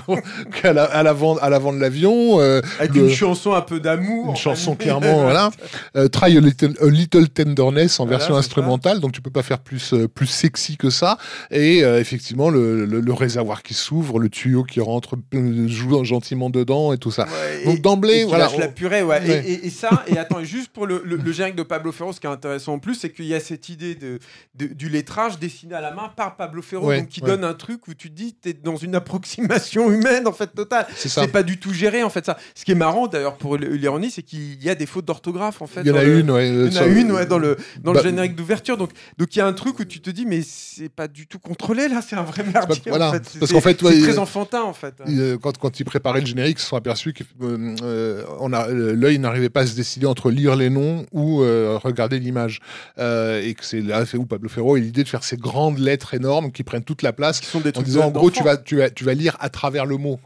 à, 0.67 0.73
la- 0.73 0.85
à 0.85 1.03
l'avant, 1.03 1.37
à 1.37 1.49
l'avant 1.51 1.73
de 1.73 1.79
l'avion. 1.79 2.39
Avec 2.41 2.95
le- 2.95 3.03
une 3.09 3.11
chanson 3.11 3.53
un 3.55 3.61
peu 3.63 3.81
d'amour. 3.81 4.31
une 4.31 4.37
chanson 4.37 4.75
clairement, 4.75 5.23
voilà. 5.23 5.51
Try 6.13 6.37
a 6.37 6.41
little, 6.41 6.75
a 6.81 6.87
Little 6.87 7.29
Tenderness 7.29 8.01
en 8.01 8.05
Voilà, 8.05 8.19
version 8.19 8.35
c'est 8.35 8.43
instrumentale, 8.65 9.01
donc 9.01 9.13
tu 9.13 9.21
peux 9.23 9.31
pas 9.31 9.43
faire 9.43 9.59
plus, 9.61 9.93
euh, 9.93 10.09
plus 10.09 10.27
sexy 10.27 10.77
que 10.77 10.91
ça. 10.91 11.19
Et 11.51 11.85
euh, 11.85 12.01
effectivement, 12.01 12.51
le, 12.51 12.85
le- 12.87 13.01
le 13.01 13.13
réservoir 13.13 13.63
qui 13.63 13.75
s'ouvre, 13.75 14.19
le 14.19 14.29
tuyau 14.29 14.65
qui 14.65 14.81
rentre, 14.81 15.17
euh, 15.35 15.69
joue 15.69 16.03
gentiment 16.05 16.51
dedans 16.51 16.93
et 16.93 16.99
tout 16.99 17.11
ça. 17.11 17.25
Ouais, 17.27 17.65
Donc 17.65 17.81
d'emblée, 17.81 18.25
voilà. 18.25 18.45
lâche 18.45 18.59
la 18.59 18.69
purée, 18.69 19.03
ouais. 19.03 19.21
Et- 19.25 19.29
Ouais. 19.29 19.45
Et, 19.47 19.67
et 19.67 19.71
ça, 19.71 20.05
et 20.07 20.19
attends, 20.19 20.41
et 20.41 20.45
juste 20.45 20.69
pour 20.73 20.87
le, 20.87 21.03
le, 21.05 21.17
le 21.17 21.33
générique 21.33 21.57
de 21.57 21.63
Pablo 21.63 21.93
Ferro, 21.93 22.13
ce 22.13 22.21
qui 22.21 22.27
est 22.27 22.31
intéressant 22.31 22.75
en 22.75 22.79
plus, 22.79 22.95
c'est 22.95 23.11
qu'il 23.11 23.25
y 23.27 23.35
a 23.35 23.41
cette 23.41 23.69
idée 23.69 23.95
de, 23.95 24.19
de- 24.55 24.67
du 24.67 24.89
lettrage 24.89 25.39
dessiné 25.39 25.75
à 25.75 25.81
la 25.81 25.93
main 25.93 26.11
par 26.17 26.37
Pablo 26.37 26.63
Ferro, 26.63 26.87
Ouais, 26.89 27.01
donc 27.01 27.09
qui 27.09 27.21
ouais. 27.21 27.27
donne 27.29 27.45
un 27.45 27.55
truc 27.55 27.87
où 27.89 27.95
tu 27.95 28.11
te 28.11 28.15
dis, 28.15 28.35
t'es 28.35 28.53
dans 28.55 28.77
une 28.77 28.95
approximation 28.95 29.91
humaine 29.91 30.27
en 30.27 30.33
fait 30.33 30.49
totale. 30.55 30.87
C'est 30.97 31.09
ça. 31.09 31.23
C'est 31.23 31.29
pas 31.29 31.43
du 31.43 31.59
tout 31.59 31.73
géré 31.73 32.03
en 32.03 32.11
fait 32.11 32.25
ça. 32.27 32.37
Ce 32.55 32.65
qui 32.65 32.73
est 32.73 32.77
marrant 32.77 33.07
d'ailleurs 33.07 33.37
pour 33.37 33.57
l'ironie, 33.57 34.11
c'est 34.11 34.23
qu'il 34.23 34.63
y 34.63 34.69
a 34.71 34.75
des 34.75 34.87
fautes 34.87 35.05
d'orthographe 35.05 35.61
en 35.63 35.67
fait. 35.67 35.81
Il 35.83 35.89
y 35.89 35.91
en 35.91 35.97
a 35.97 36.05
le- 36.05 36.21
une, 36.21 36.31
ouais. 36.31 36.49
Il 36.49 36.73
y 36.73 36.79
en 36.79 36.83
a 36.83 36.87
une 36.87 37.13
ouais, 37.13 37.27
dans 37.27 37.39
le, 37.39 37.57
dans 37.83 37.93
Bah- 37.93 38.01
le 38.03 38.09
générique 38.09 38.35
d'ouverture. 38.37 38.54
Donc 38.77 38.91
donc 39.19 39.35
il 39.35 39.39
y 39.39 39.43
a 39.43 39.47
un 39.47 39.53
truc 39.53 39.79
où 39.81 39.85
tu 39.85 40.01
te 40.01 40.11
dis, 40.11 40.27
mais 40.27 40.41
c'est 40.43 40.89
pas 40.89 41.09
du 41.09 41.27
tout 41.27 41.39
contrôlé 41.39 41.89
là, 41.89 42.01
c'est 42.07 42.17
un 42.17 42.23
vrai 42.23 42.43
merdier. 42.45 42.83
voilà. 42.87 43.09
en 43.11 43.13
fait. 43.13 43.23
C'est- 43.31 43.39
Parce 43.39 43.53
qu'en 43.53 43.61
fait, 43.61 43.79
c'est 43.81 43.87
ouais, 43.87 44.01
très 44.01 44.19
enfantin 44.19 44.63
en 44.63 44.73
fait. 44.73 44.95
Quand, 45.43 45.57
quand 45.59 45.81
ils 45.81 45.85
préparaient 45.85 46.21
le 46.21 46.27
générique, 46.27 46.59
ils 46.59 46.63
se 46.63 46.69
sont 46.69 46.77
aperçus 46.77 47.13
que 47.13 47.23
euh, 47.43 47.75
euh, 47.83 48.25
euh, 48.41 48.95
l'œil 48.95 49.19
n'arrivait 49.19 49.49
pas 49.51 49.61
à 49.63 49.67
se 49.67 49.75
décider 49.75 50.07
entre 50.07 50.31
lire 50.31 50.57
les 50.57 50.71
noms 50.71 51.07
ou 51.13 51.43
euh, 51.43 51.79
regarder 51.83 52.19
l'image. 52.19 52.61
Euh, 52.99 53.41
et 53.43 53.55
que 53.55 53.65
c'est 53.65 53.81
là 53.81 54.05
où 54.15 54.27
Pablo 54.27 54.49
Ferro 54.49 54.75
a 54.75 54.79
eu 54.79 54.83
l'idée 54.83 55.03
de 55.05 55.09
faire 55.09 55.25
ces 55.25 55.37
grandes 55.37 55.79
lettres 55.79 56.15
énormes 56.15 56.53
qui 56.53 56.63
prennent 56.63 56.85
toute 56.85 57.03
la 57.03 57.13
place. 57.13 57.41
Qui 57.41 57.47
sont 57.47 57.61
des 57.61 57.71
En 57.71 57.73
trucs 57.73 57.87
disant, 57.87 58.07
en 58.07 58.11
gros, 58.11 58.31
tu 58.31 58.43
vas, 58.43 58.57
tu, 58.57 58.77
vas, 58.77 58.91
tu 58.91 59.05
vas 59.05 59.15
lire 59.15 59.37
à 59.41 59.49
travers 59.49 59.87
le 59.87 59.97
mot. 59.97 60.19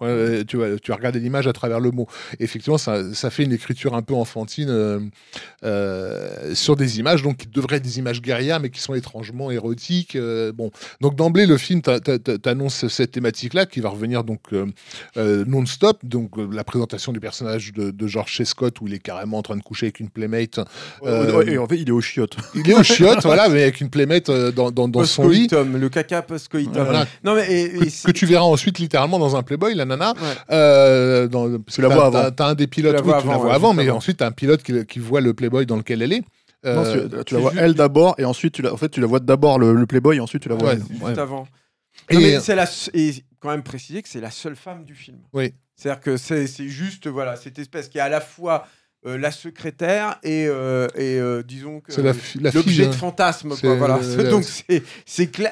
Tu, 0.46 0.56
vas, 0.56 0.78
tu 0.78 0.90
vas 0.90 0.96
regarder 0.96 1.20
l'image 1.20 1.46
à 1.46 1.52
travers 1.52 1.80
le 1.80 1.90
mot. 1.90 2.06
Et 2.38 2.44
effectivement, 2.44 2.78
ça, 2.78 3.14
ça 3.14 3.30
fait 3.30 3.44
une 3.44 3.52
écriture 3.52 3.94
un 3.94 4.02
peu 4.02 4.14
enfantine 4.14 5.10
sur 6.54 6.76
des 6.76 6.98
images, 6.98 7.22
donc 7.22 7.38
qui 7.38 7.46
devraient 7.46 7.76
être 7.76 7.82
des 7.82 7.98
images 7.98 8.17
guerrières, 8.20 8.60
mais 8.60 8.70
qui 8.70 8.80
sont 8.80 8.94
étrangement 8.94 9.50
érotiques. 9.50 10.16
euh, 10.16 10.52
bon. 10.52 10.70
Donc 11.00 11.14
d'emblée, 11.16 11.46
le 11.46 11.56
film 11.56 11.82
t'a- 11.82 12.00
t'a- 12.00 12.18
t'a- 12.18 12.38
t'annonce 12.38 12.86
cette 12.88 13.12
thématique-là 13.12 13.66
qui 13.66 13.80
va 13.80 13.88
revenir 13.90 14.24
donc 14.24 14.40
euh, 14.52 14.66
euh, 15.16 15.44
non-stop. 15.46 15.98
Donc 16.04 16.32
la 16.52 16.64
présentation 16.64 17.12
du 17.12 17.20
personnage 17.20 17.72
de, 17.72 17.90
de 17.90 18.06
George 18.06 18.36
C. 18.36 18.44
Scott, 18.44 18.80
où 18.80 18.86
il 18.86 18.94
est 18.94 18.98
carrément 18.98 19.38
en 19.38 19.42
train 19.42 19.56
de 19.56 19.62
coucher 19.62 19.86
avec 19.86 20.00
une 20.00 20.08
playmate. 20.10 20.58
Ouais, 21.02 21.52
et 21.52 21.58
en 21.58 21.66
fait, 21.66 21.76
il 21.76 21.88
est 21.88 21.92
au 21.92 22.00
chiottes. 22.00 22.36
Il 22.54 22.68
est 22.70 22.74
au 22.74 22.82
chiottes, 22.82 23.22
voilà, 23.24 23.48
mais 23.48 23.62
avec 23.62 23.80
une 23.80 23.90
playmate 23.90 24.30
dans, 24.30 24.70
dans, 24.70 24.88
dans 24.88 25.04
son 25.04 25.28
lit. 25.28 25.48
Le 25.50 25.88
caca 25.88 26.22
post-coitum. 26.22 26.72
Voilà. 26.84 27.06
Non 27.24 27.34
mais 27.34 27.46
et- 27.52 27.76
et 27.76 27.90
Que, 28.04 28.10
tu 28.12 28.26
verras 28.26 28.44
ensuite 28.44 28.78
littéralement 28.78 29.18
dans 29.18 29.36
un 29.36 29.42
Playboy, 29.42 29.74
la 29.74 29.84
nana. 29.84 30.12
Ouais. 30.48 31.28
Dans, 31.28 31.50
parce 31.60 31.74
Tu 31.76 31.82
la 31.82 31.88
vois 31.88 32.06
avant. 32.06 32.30
T'as 32.30 32.48
un 32.48 32.54
des 32.54 32.66
pilotes, 32.66 32.96
Tu 32.96 32.96
la 32.96 33.02
oui, 33.02 33.08
vois 33.10 33.20
tu 33.22 33.26
la 33.28 33.34
avant, 33.34 33.42
vois 33.44 33.54
avant, 33.54 33.74
mais 33.74 33.88
ensuite 33.90 34.18
t'as 34.18 34.26
un 34.26 34.32
pilote 34.32 34.62
qui, 34.62 34.72
qui 34.86 34.98
voit 34.98 35.20
le 35.20 35.34
Playboy 35.34 35.66
dans 35.66 35.76
lequel 35.76 36.02
elle 36.02 36.12
est. 36.12 36.22
Non, 36.64 36.70
Euh, 36.84 37.08
tu, 37.08 37.24
tu 37.24 37.34
la 37.34 37.40
vois 37.40 37.50
juste- 37.52 37.62
elle 37.62 37.74
d'abord, 37.74 38.14
et 38.18 38.24
ensuite, 38.24 38.52
tu 38.54 38.62
la, 38.62 38.72
en 38.72 38.76
fait, 38.76 38.88
tu 38.88 39.00
la 39.00 39.06
vois 39.06 39.20
d'abord 39.20 39.58
le, 39.58 39.72
le 39.74 39.86
Playboy, 39.86 40.16
et 40.16 40.20
ensuite, 40.20 40.42
tu 40.42 40.48
la 40.48 40.56
vois. 40.56 40.70
Ouais. 40.70 40.78
elle. 40.90 41.06
juste 41.06 41.18
avant. 41.18 41.46
et- 42.10 42.34
Non, 42.34 42.40
c'est 42.40 42.54
la 42.56 42.66
se- 42.66 42.90
et 42.94 43.24
quand 43.40 43.50
même 43.50 43.62
préciser 43.62 44.02
que 44.02 44.08
c'est 44.08 44.20
la 44.20 44.30
seule 44.32 44.56
femme 44.56 44.84
du 44.84 44.94
film. 44.94 45.18
Oui. 45.32 45.54
C'est-à-dire 45.76 46.00
que 46.00 46.16
c'est 46.16 46.46
c'est 46.48 46.66
juste 46.68 47.06
voilà 47.06 47.36
cette 47.36 47.58
espèce 47.60 47.88
qui 47.88 47.98
est 47.98 48.00
à 48.00 48.08
la 48.08 48.20
fois 48.20 48.66
euh, 49.06 49.16
la 49.16 49.30
secrétaire 49.30 50.18
et, 50.24 50.46
euh, 50.48 50.88
et 50.96 51.20
euh, 51.20 51.44
disons 51.44 51.80
que 51.80 51.92
l'objet 52.00 52.86
de 52.86 52.88
hein. 52.88 52.92
fantasme. 52.92 53.54
Quoi, 53.56 53.76
voilà. 53.76 53.98
Donc 54.30 54.42
c'est 54.44 54.82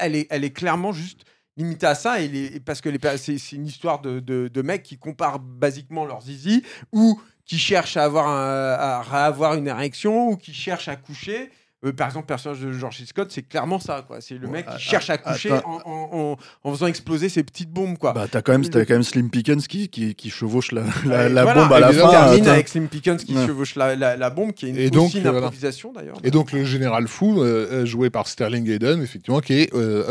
elle 0.01 0.16
est 0.16 0.27
elle 0.31 0.43
est 0.43 0.51
clairement 0.51 0.93
juste 0.93 1.20
limitée 1.57 1.87
à 1.87 1.95
ça 1.95 2.20
et 2.20 2.27
les- 2.27 2.59
parce 2.61 2.81
que 2.81 2.89
c'est 3.16 3.39
c'est 3.39 3.55
une 3.57 3.66
histoire 3.66 4.01
de, 4.01 4.19
de, 4.19 4.49
de 4.49 4.62
mecs 4.62 4.83
qui 4.83 4.99
comparent 4.99 5.39
basiquement 5.39 6.05
leur 6.05 6.23
zizi 6.23 6.65
ou 6.93 7.20
qui 7.47 7.59
cherchent 7.59 7.97
à 7.97 8.05
avoir 8.05 8.28
un- 8.28 8.74
à 9.12 9.24
avoir 9.27 9.55
une 9.55 9.68
érection 9.68 10.28
ou 10.31 10.36
qui 10.36 10.52
cherchent 10.52 10.89
à 10.89 10.97
coucher. 10.97 11.51
Euh, 11.86 11.92
par 11.92 12.08
exemple, 12.08 12.24
le 12.24 12.26
personnage 12.28 12.60
de 12.60 12.72
George. 12.72 13.02
Scott, 13.06 13.28
c'est 13.30 13.42
clairement 13.42 13.78
ça. 13.78 14.04
quoi. 14.06 14.20
C'est 14.20 14.34
le 14.34 14.46
Ouais, 14.46 14.52
mec 14.54 14.66
qui 14.66 14.72
ah, 14.74 14.78
cherche 14.78 15.08
à 15.10 15.18
coucher 15.18 15.52
en, 15.52 15.80
en- 15.84 16.08
en- 16.12 16.36
en 16.64 16.72
faisant 16.72 16.86
exploser 16.86 17.28
ses 17.28 17.42
petites 17.44 17.70
bombes. 17.70 17.96
Quoi. 17.98 18.12
Bah, 18.12 18.26
t'as 18.30 18.42
quand, 18.42 18.52
même- 18.52 18.68
t'as 18.68 18.84
quand 18.84 18.94
même 18.94 19.02
Slim 19.02 19.30
Pickens 19.30 19.66
qui, 19.66 19.88
qui, 19.88 20.14
qui 20.14 20.30
chevauche 20.30 20.72
la, 20.72 20.82
la, 21.04 21.28
la 21.28 21.42
voilà, 21.44 21.62
bombe 21.64 21.72
à 21.72 21.78
et 21.78 21.80
la 21.80 21.92
fin. 21.92 22.10
termine 22.10 22.48
avec 22.48 22.68
Slim 22.68 22.88
Pickens 22.88 23.22
qui 23.24 23.34
Ouais. 23.36 23.46
chevauche 23.46 23.76
la, 23.76 23.94
la- 23.96 24.16
la 24.16 24.30
bombe, 24.30 24.52
qui 24.52 24.66
est 24.66 24.70
une, 24.70 24.76
Et 24.78 24.90
donc, 24.90 25.08
aussi 25.08 25.20
une 25.20 25.26
euh, 25.26 25.36
improvisation 25.36 25.92
d'ailleurs. 25.92 26.16
Et 26.24 26.30
donc 26.30 26.52
le 26.52 26.64
général 26.64 27.06
fou, 27.08 27.40
euh, 27.42 27.68
euh, 27.70 27.86
joué 27.86 28.10
par 28.10 28.26
Sterling 28.28 28.68
Hayden, 28.68 29.02
effectivement, 29.02 29.40
qui 29.40 29.54
est 29.54 29.74
euh, 29.74 30.04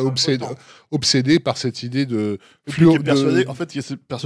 obsédé, 0.91 1.39
par 1.39 1.57
cette 1.57 1.83
idée 1.83 2.05
de, 2.05 2.39
fluo- 2.69 2.97
persuadé- 3.01 3.47
en 3.47 3.53
fait, 3.53 3.71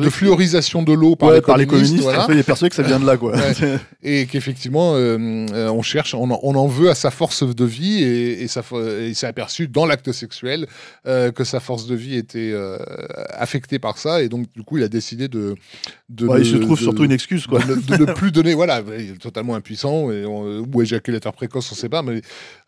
fluorisation 0.10 0.84
de 0.84 0.94
l'eau 0.94 1.16
par, 1.16 1.30
Ouais, 1.30 1.36
les 1.36 1.42
par 1.42 1.58
les 1.58 1.66
communistes. 1.66 2.04
voilà. 2.04 2.24
En 2.24 2.28
fait, 2.28 2.34
il 2.34 2.40
est 2.40 2.44
persuadé 2.44 2.70
que 2.70 2.76
ça 2.76 2.84
vient 2.84 3.00
de 3.00 3.06
là, 3.06 3.18
quoi. 3.18 3.36
Ouais. 3.36 3.54
et 4.04 4.26
qu'effectivement 4.28 4.94
euh, 4.96 5.18
euh, 5.54 5.70
on 5.70 5.82
cherche, 5.82 6.14
on 6.14 6.30
en, 6.32 6.40
on 6.44 6.56
en 6.56 6.68
veut 6.68 6.90
à 6.90 6.96
sa 6.96 7.12
force 7.12 7.39
de 7.46 7.66
vie 7.66 8.04
et, 8.04 8.42
et 8.44 8.48
il 9.08 9.16
s'est 9.16 9.28
aperçu 9.28 9.68
dans 9.68 9.86
l'acte 9.86 10.12
sexuel 10.12 10.68
euh, 11.06 11.32
que 11.32 11.44
sa 11.44 11.60
force 11.60 11.88
de 11.88 11.96
vie 11.96 12.16
était 12.16 12.52
euh, 12.54 12.78
affectée 13.30 13.80
par 13.80 13.98
ça 13.98 14.22
et 14.22 14.30
donc 14.30 14.52
du 14.54 14.64
coup 14.64 14.78
il 14.78 14.84
a 14.84 14.88
décidé 14.88 15.28
de, 15.28 15.56
de 16.10 16.28
Ouais, 16.28 16.42
il 16.42 16.46
se 16.46 16.58
trouve 16.58 16.78
de- 16.78 16.84
surtout 16.84 17.04
une 17.04 17.12
excuse, 17.12 17.48
quoi. 17.48 17.60
de, 17.60 17.76
ne- 17.76 17.82
de 17.98 18.06
ne 18.06 18.14
plus 18.14 18.32
donner 18.32 18.54
voilà 18.54 18.82
il 18.98 19.12
est 19.12 19.18
totalement 19.22 19.56
impuissant 19.56 20.12
et 20.12 20.26
on- 20.26 20.60
ou 20.62 20.82
éjaculateur 20.82 21.34
précoce 21.34 21.72
on 21.72 21.76
sait 21.76 21.90
pas 21.90 22.02
mais 22.02 22.22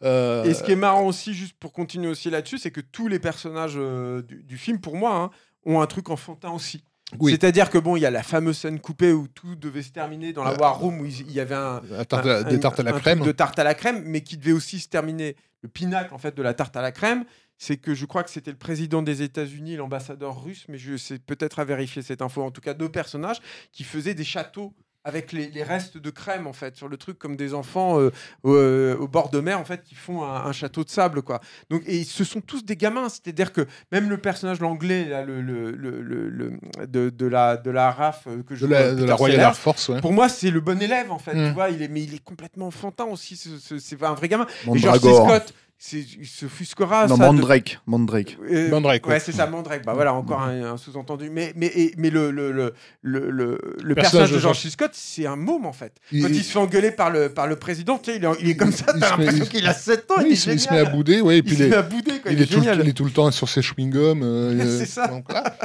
euh, 0.04 0.44
Et 0.46 0.54
ce 0.54 0.64
qui 0.64 0.72
est 0.72 0.76
marrant 0.76 1.06
aussi, 1.06 1.34
juste 1.34 1.56
pour 1.60 1.72
continuer 1.74 2.08
aussi 2.08 2.30
là-dessus, 2.30 2.58
c'est 2.58 2.72
que 2.72 2.82
tous 2.82 3.08
les 3.08 3.20
personnages 3.20 3.76
euh, 3.78 4.22
du, 4.22 4.44
du 4.44 4.58
film, 4.58 4.80
pour 4.80 4.96
moi, 4.96 5.16
hein, 5.16 5.30
ont 5.66 5.80
un 5.82 5.86
truc 5.88 6.10
enfantin 6.10 6.50
aussi. 6.52 6.84
Oui. 7.20 7.32
C'est-à-dire 7.32 7.70
que 7.70 7.78
bon, 7.78 7.96
il 7.98 8.02
y 8.02 8.06
a 8.06 8.12
la 8.12 8.24
fameuse 8.24 8.58
scène 8.58 8.80
coupée 8.80 9.12
où 9.12 9.28
tout 9.28 9.56
devait 9.56 9.82
se 9.82 9.92
terminer 9.92 10.34
dans 10.34 10.44
la 10.44 10.52
Euh, 10.52 10.58
War 10.58 10.80
Room 10.80 11.02
où 11.02 11.06
il 11.06 11.32
y 11.32 11.40
avait 11.40 11.56
un, 11.56 11.82
tarte 12.08 12.26
un- 12.26 12.44
des 12.44 12.60
tartes 12.60 12.80
à 12.80 12.84
la 12.84 12.94
crème 12.94 13.20
de 13.20 13.32
tarte 13.32 13.60
à 13.60 13.64
la 13.64 13.74
crème, 13.74 14.04
mais 14.06 14.22
qui 14.22 14.38
devait 14.38 14.52
aussi 14.54 14.80
se 14.80 14.88
terminer. 14.88 15.36
Le 15.62 15.70
pinacle 15.70 16.14
en 16.14 16.18
fait 16.18 16.36
de 16.36 16.42
la 16.42 16.54
tarte 16.54 16.76
à 16.78 16.82
la 16.82 16.92
crème, 16.92 17.24
c'est 17.58 17.78
que 17.78 17.94
je 17.94 18.06
crois 18.06 18.24
que 18.24 18.32
c'était 18.32 18.50
le 18.52 18.58
président 18.58 19.04
des 19.04 19.22
États-Unis, 19.22 19.76
l'ambassadeur 19.76 20.44
russe, 20.44 20.66
mais 20.70 20.78
je 20.80 20.98
sais 20.98 21.20
peut-être 21.20 21.60
à 21.60 21.66
vérifier 21.66 22.02
cette 22.02 22.22
info. 22.24 22.42
En 22.42 22.50
tout 22.50 22.62
cas, 22.62 22.74
deux 22.74 22.90
personnages 22.90 23.38
qui 23.72 23.84
faisaient 23.84 24.16
des 24.16 24.24
châteaux 24.24 24.74
avec 25.04 25.32
les, 25.32 25.48
les 25.50 25.64
restes 25.64 25.98
de 25.98 26.10
crème 26.12 26.46
en 26.48 26.54
fait 26.54 26.76
sur 26.76 26.88
le 26.88 26.96
truc 26.98 27.18
comme 27.18 27.36
des 27.36 27.54
enfants 27.54 28.00
euh, 28.00 28.12
au, 28.44 28.54
euh, 28.54 28.96
au 28.98 29.08
bord 29.08 29.30
de 29.32 29.40
mer 29.40 29.60
en 29.60 29.66
fait 29.66 29.84
qui 29.84 29.96
font 29.96 30.24
un, 30.24 30.46
un 30.46 30.52
château 30.52 30.84
de 30.84 30.90
sable 30.90 31.22
quoi 31.24 31.42
donc 31.72 31.82
et 31.88 32.04
ce 32.04 32.24
sont 32.24 32.40
tous 32.42 32.64
des 32.64 32.76
gamins 32.78 33.10
c'est-à-dire 33.10 33.52
que 33.52 33.66
même 33.92 34.10
le 34.10 34.18
personnage 34.18 34.60
l'anglais 34.60 35.06
là, 35.06 35.24
le, 35.26 35.42
le, 35.42 35.72
le, 35.72 36.02
le- 36.30 36.60
de, 36.88 37.10
de 37.10 37.26
la 37.26 37.58
de 37.58 37.72
la 37.72 37.92
RAF 37.92 38.26
euh, 38.28 38.44
que 38.44 38.54
je 38.56 38.66
de 38.68 38.72
la, 38.72 38.94
de 38.94 39.04
la 39.04 39.16
Royal 39.16 39.40
Air 39.40 39.56
Force 39.58 39.90
ouais. 39.90 40.02
pour 40.02 40.14
moi, 40.14 40.30
c'est 40.30 40.52
le 40.52 40.62
bon 40.62 40.80
élève 40.82 41.12
en 41.12 41.18
fait. 41.20 41.34
Mm. 41.34 41.48
Tu 41.48 41.54
vois, 41.54 41.70
il 41.70 41.82
est, 41.82 41.88
mais 41.88 42.02
il 42.04 42.14
est 42.14 42.24
complètement 42.24 42.68
enfantin 42.68 43.06
aussi. 43.06 43.36
ce- 43.36 43.58
ce- 43.60 43.80
C'est 43.80 44.02
un 44.04 44.14
vrai 44.14 44.28
gamin. 44.28 44.46
Et 44.74 44.78
George. 44.78 45.00
Scott, 45.00 45.44
c'est- 45.48 45.54
il 45.94 46.28
se 46.28 46.46
fusquera. 46.48 47.08
Non, 47.08 47.16
ça, 47.18 47.24
de- 47.24 47.28
Mandrake. 47.34 47.80
Mandrake. 47.88 48.38
euh, 48.52 48.70
Mandrake, 48.70 49.08
Ouais, 49.08 49.14
ouais. 49.14 49.20
c'est 49.20 49.32
ça, 49.32 49.48
Mandrake. 49.48 49.84
Bah 49.84 49.94
voilà, 49.96 50.14
encore 50.14 50.42
un, 50.42 50.74
un 50.74 50.78
sous-entendu. 50.78 51.30
Mais, 51.32 51.54
mais, 51.56 51.68
et- 51.68 51.94
mais 51.98 52.10
le, 52.12 52.30
le, 52.30 52.52
le, 52.52 52.74
le, 53.02 53.30
le- 53.32 53.58
le 53.84 53.96
Personnage 53.96 53.96
personnage 53.96 54.32
de 54.32 54.40
George 54.40 54.60
C. 54.60 54.70
Scott, 54.70 54.92
c'est 54.94 55.26
un 55.26 55.36
môme 55.36 55.66
en 55.66 55.74
fait. 55.74 55.94
Il- 56.12 56.22
Quand 56.22 56.30
il, 56.30 56.44
se 56.44 56.52
fait 56.52 56.60
engueuler 56.60 56.92
par 56.92 57.10
le, 57.10 57.30
par 57.30 57.48
le 57.48 57.56
président, 57.56 57.98
tu 57.98 58.12
sais, 58.12 58.18
il, 58.18 58.26
est, 58.26 58.30
il 58.42 58.50
est 58.50 58.56
comme 58.56 58.72
ça, 58.72 58.86
il 58.94 59.00
t'as 59.00 59.08
se 59.14 59.18
met- 59.18 59.26
l'impression 59.26 59.46
il- 59.46 59.50
qu'il 59.50 59.68
a 59.68 59.74
7 59.74 60.12
ans, 60.12 60.16
Oui, 60.20 60.28
il 60.32 60.38
se, 60.38 60.50
il 60.52 60.60
se 60.60 60.70
met 60.72 60.80
à 60.80 60.86
bouder 60.86 61.20
ouais, 61.22 61.36
et 61.36 61.38
Il 61.40 61.44
puis 61.44 61.56
se 61.56 61.64
il 61.64 61.70
met 61.70 61.76
est, 61.76 61.80
à 61.80 61.82
bouder, 61.82 62.20
quoi. 62.20 62.32
il, 62.32 62.38
Il, 62.38 62.42
est 62.42 62.44
est 62.44 62.48
tout, 62.48 62.62
il 62.64 62.90
est 62.90 62.94
tout 62.94 63.06
le 63.06 63.12
temps 63.12 63.32
sur 63.32 63.50
ses 63.50 63.62
chewing-gums. 63.62 64.22
euh, 64.24 64.78
C'est 64.80 64.86
ça. 64.86 65.08
donc, 65.08 65.26
voilà. 65.30 65.56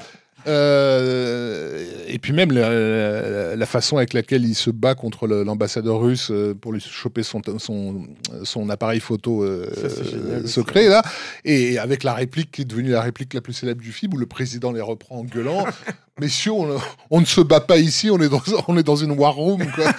Euh, 0.47 1.85
et 2.07 2.19
puis 2.19 2.33
même 2.33 2.53
la, 2.53 3.67
façon 3.67 3.97
avec 3.97 4.13
laquelle 4.13 4.45
il 4.45 4.55
se 4.55 4.71
bat 4.71 4.95
contre 4.95 5.27
l'ambassadeur 5.27 6.01
russe 6.01 6.31
euh, 6.31 6.55
pour 6.55 6.73
lui 6.73 6.81
choper 6.81 7.25
son, 7.25 7.43
son, 7.59 8.07
son 8.45 8.71
appareil 8.71 9.01
photo 9.01 9.43
euh, 9.43 9.69
Ça, 9.75 9.87
aussi. 9.87 10.49
secret, 10.49 10.89
là, 10.89 11.03
et 11.45 11.79
avec 11.79 12.05
la 12.05 12.15
réplique 12.15 12.53
qui 12.53 12.63
est 12.63 12.65
devenue 12.65 12.91
la 12.91 13.03
réplique 13.03 13.35
la 13.35 13.41
plus 13.41 13.55
célèbre 13.55 13.83
du 13.83 13.91
film, 13.91 14.15
où 14.15 14.19
le 14.19 14.27
président 14.27 14.71
les 14.71 14.81
reprend 14.81 15.17
en 15.17 15.25
gueulant. 15.25 15.67
Messieurs, 16.21 16.53
on, 16.53 16.79
on 17.11 17.21
ne 17.21 17.27
se 17.27 17.43
bat 17.43 17.61
pas 17.61 17.77
ici, 17.77 18.09
on 18.11 18.19
est 18.21 18.31
dans, 18.31 18.41
on 18.69 18.79
est 18.79 18.83
dans 18.83 18.97
une 18.97 19.11
war 19.11 19.35
room, 19.35 19.67
quoi. 19.73 19.93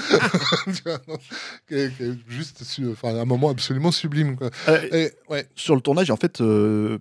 Juste 2.27 2.63
enfin, 2.91 3.15
un 3.15 3.25
moment 3.25 3.49
absolument 3.49 3.91
sublime, 3.91 4.35
quoi. 4.35 4.49
Euh, 4.69 4.87
Et, 4.91 5.11
ouais. 5.29 5.45
sur 5.55 5.75
le 5.75 5.81
tournage, 5.81 6.09
en 6.09 6.17
fait, 6.17 6.41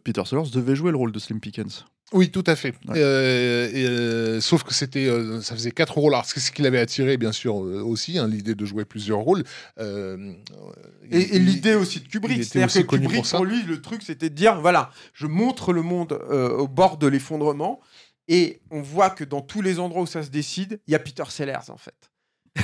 Peter 0.04 0.22
Sellers 0.26 0.50
devait 0.52 0.76
jouer 0.76 0.90
le 0.90 0.98
rôle 0.98 1.12
de 1.12 1.18
Slim 1.18 1.40
Pickens. 1.40 1.86
Oui, 2.12 2.30
tout 2.30 2.44
à 2.46 2.54
fait. 2.54 2.74
Ouais. 2.86 2.94
Euh, 2.96 3.68
et, 3.72 3.84
euh, 3.84 4.40
sauf 4.40 4.62
que 4.62 4.72
c'était, 4.72 5.06
euh, 5.06 5.40
ça 5.40 5.56
faisait 5.56 5.72
quatre 5.72 5.98
rôles. 5.98 6.14
Alors, 6.14 6.24
c'est 6.24 6.38
ce 6.38 6.52
qui 6.52 6.62
l'avait 6.62 6.78
attiré, 6.78 7.16
bien 7.16 7.32
sûr, 7.32 7.56
aussi, 7.56 8.18
hein, 8.18 8.28
l'idée 8.28 8.54
de 8.54 8.64
jouer 8.64 8.84
plusieurs 8.84 9.18
rôles. 9.18 9.42
Et, 9.78 11.38
l'idée 11.38 11.74
aussi 11.74 12.00
de 12.00 12.08
Kubrick, 12.08 12.44
c'est-à-dire 12.44 12.72
que 12.72 12.86
connu 12.86 13.02
Kubrick, 13.02 13.16
pour 13.18 13.26
ça. 13.26 13.38
pour 13.38 13.46
lui, 13.46 13.62
le 13.62 13.80
truc, 13.82 14.02
c'était 14.02 14.30
de 14.30 14.34
dire, 14.34 14.60
voilà, 14.60 14.90
je 15.14 15.26
montre 15.26 15.72
le 15.72 15.82
monde 15.82 16.12
au 16.12 16.68
bord 16.68 16.96
de 16.96 17.08
l'effondrement, 17.08 17.80
et 18.28 18.60
on 18.70 18.82
voit 18.82 19.10
que 19.10 19.24
dans 19.24 19.40
tous 19.40 19.62
les 19.62 19.78
endroits 19.78 20.02
où 20.02 20.06
ça 20.06 20.22
se 20.22 20.30
décide, 20.30 20.80
il 20.86 20.92
y 20.92 20.94
a 20.94 20.98
Peter 20.98 21.24
Sellers, 21.28 21.70
en 21.70 21.76
fait. 21.76 22.10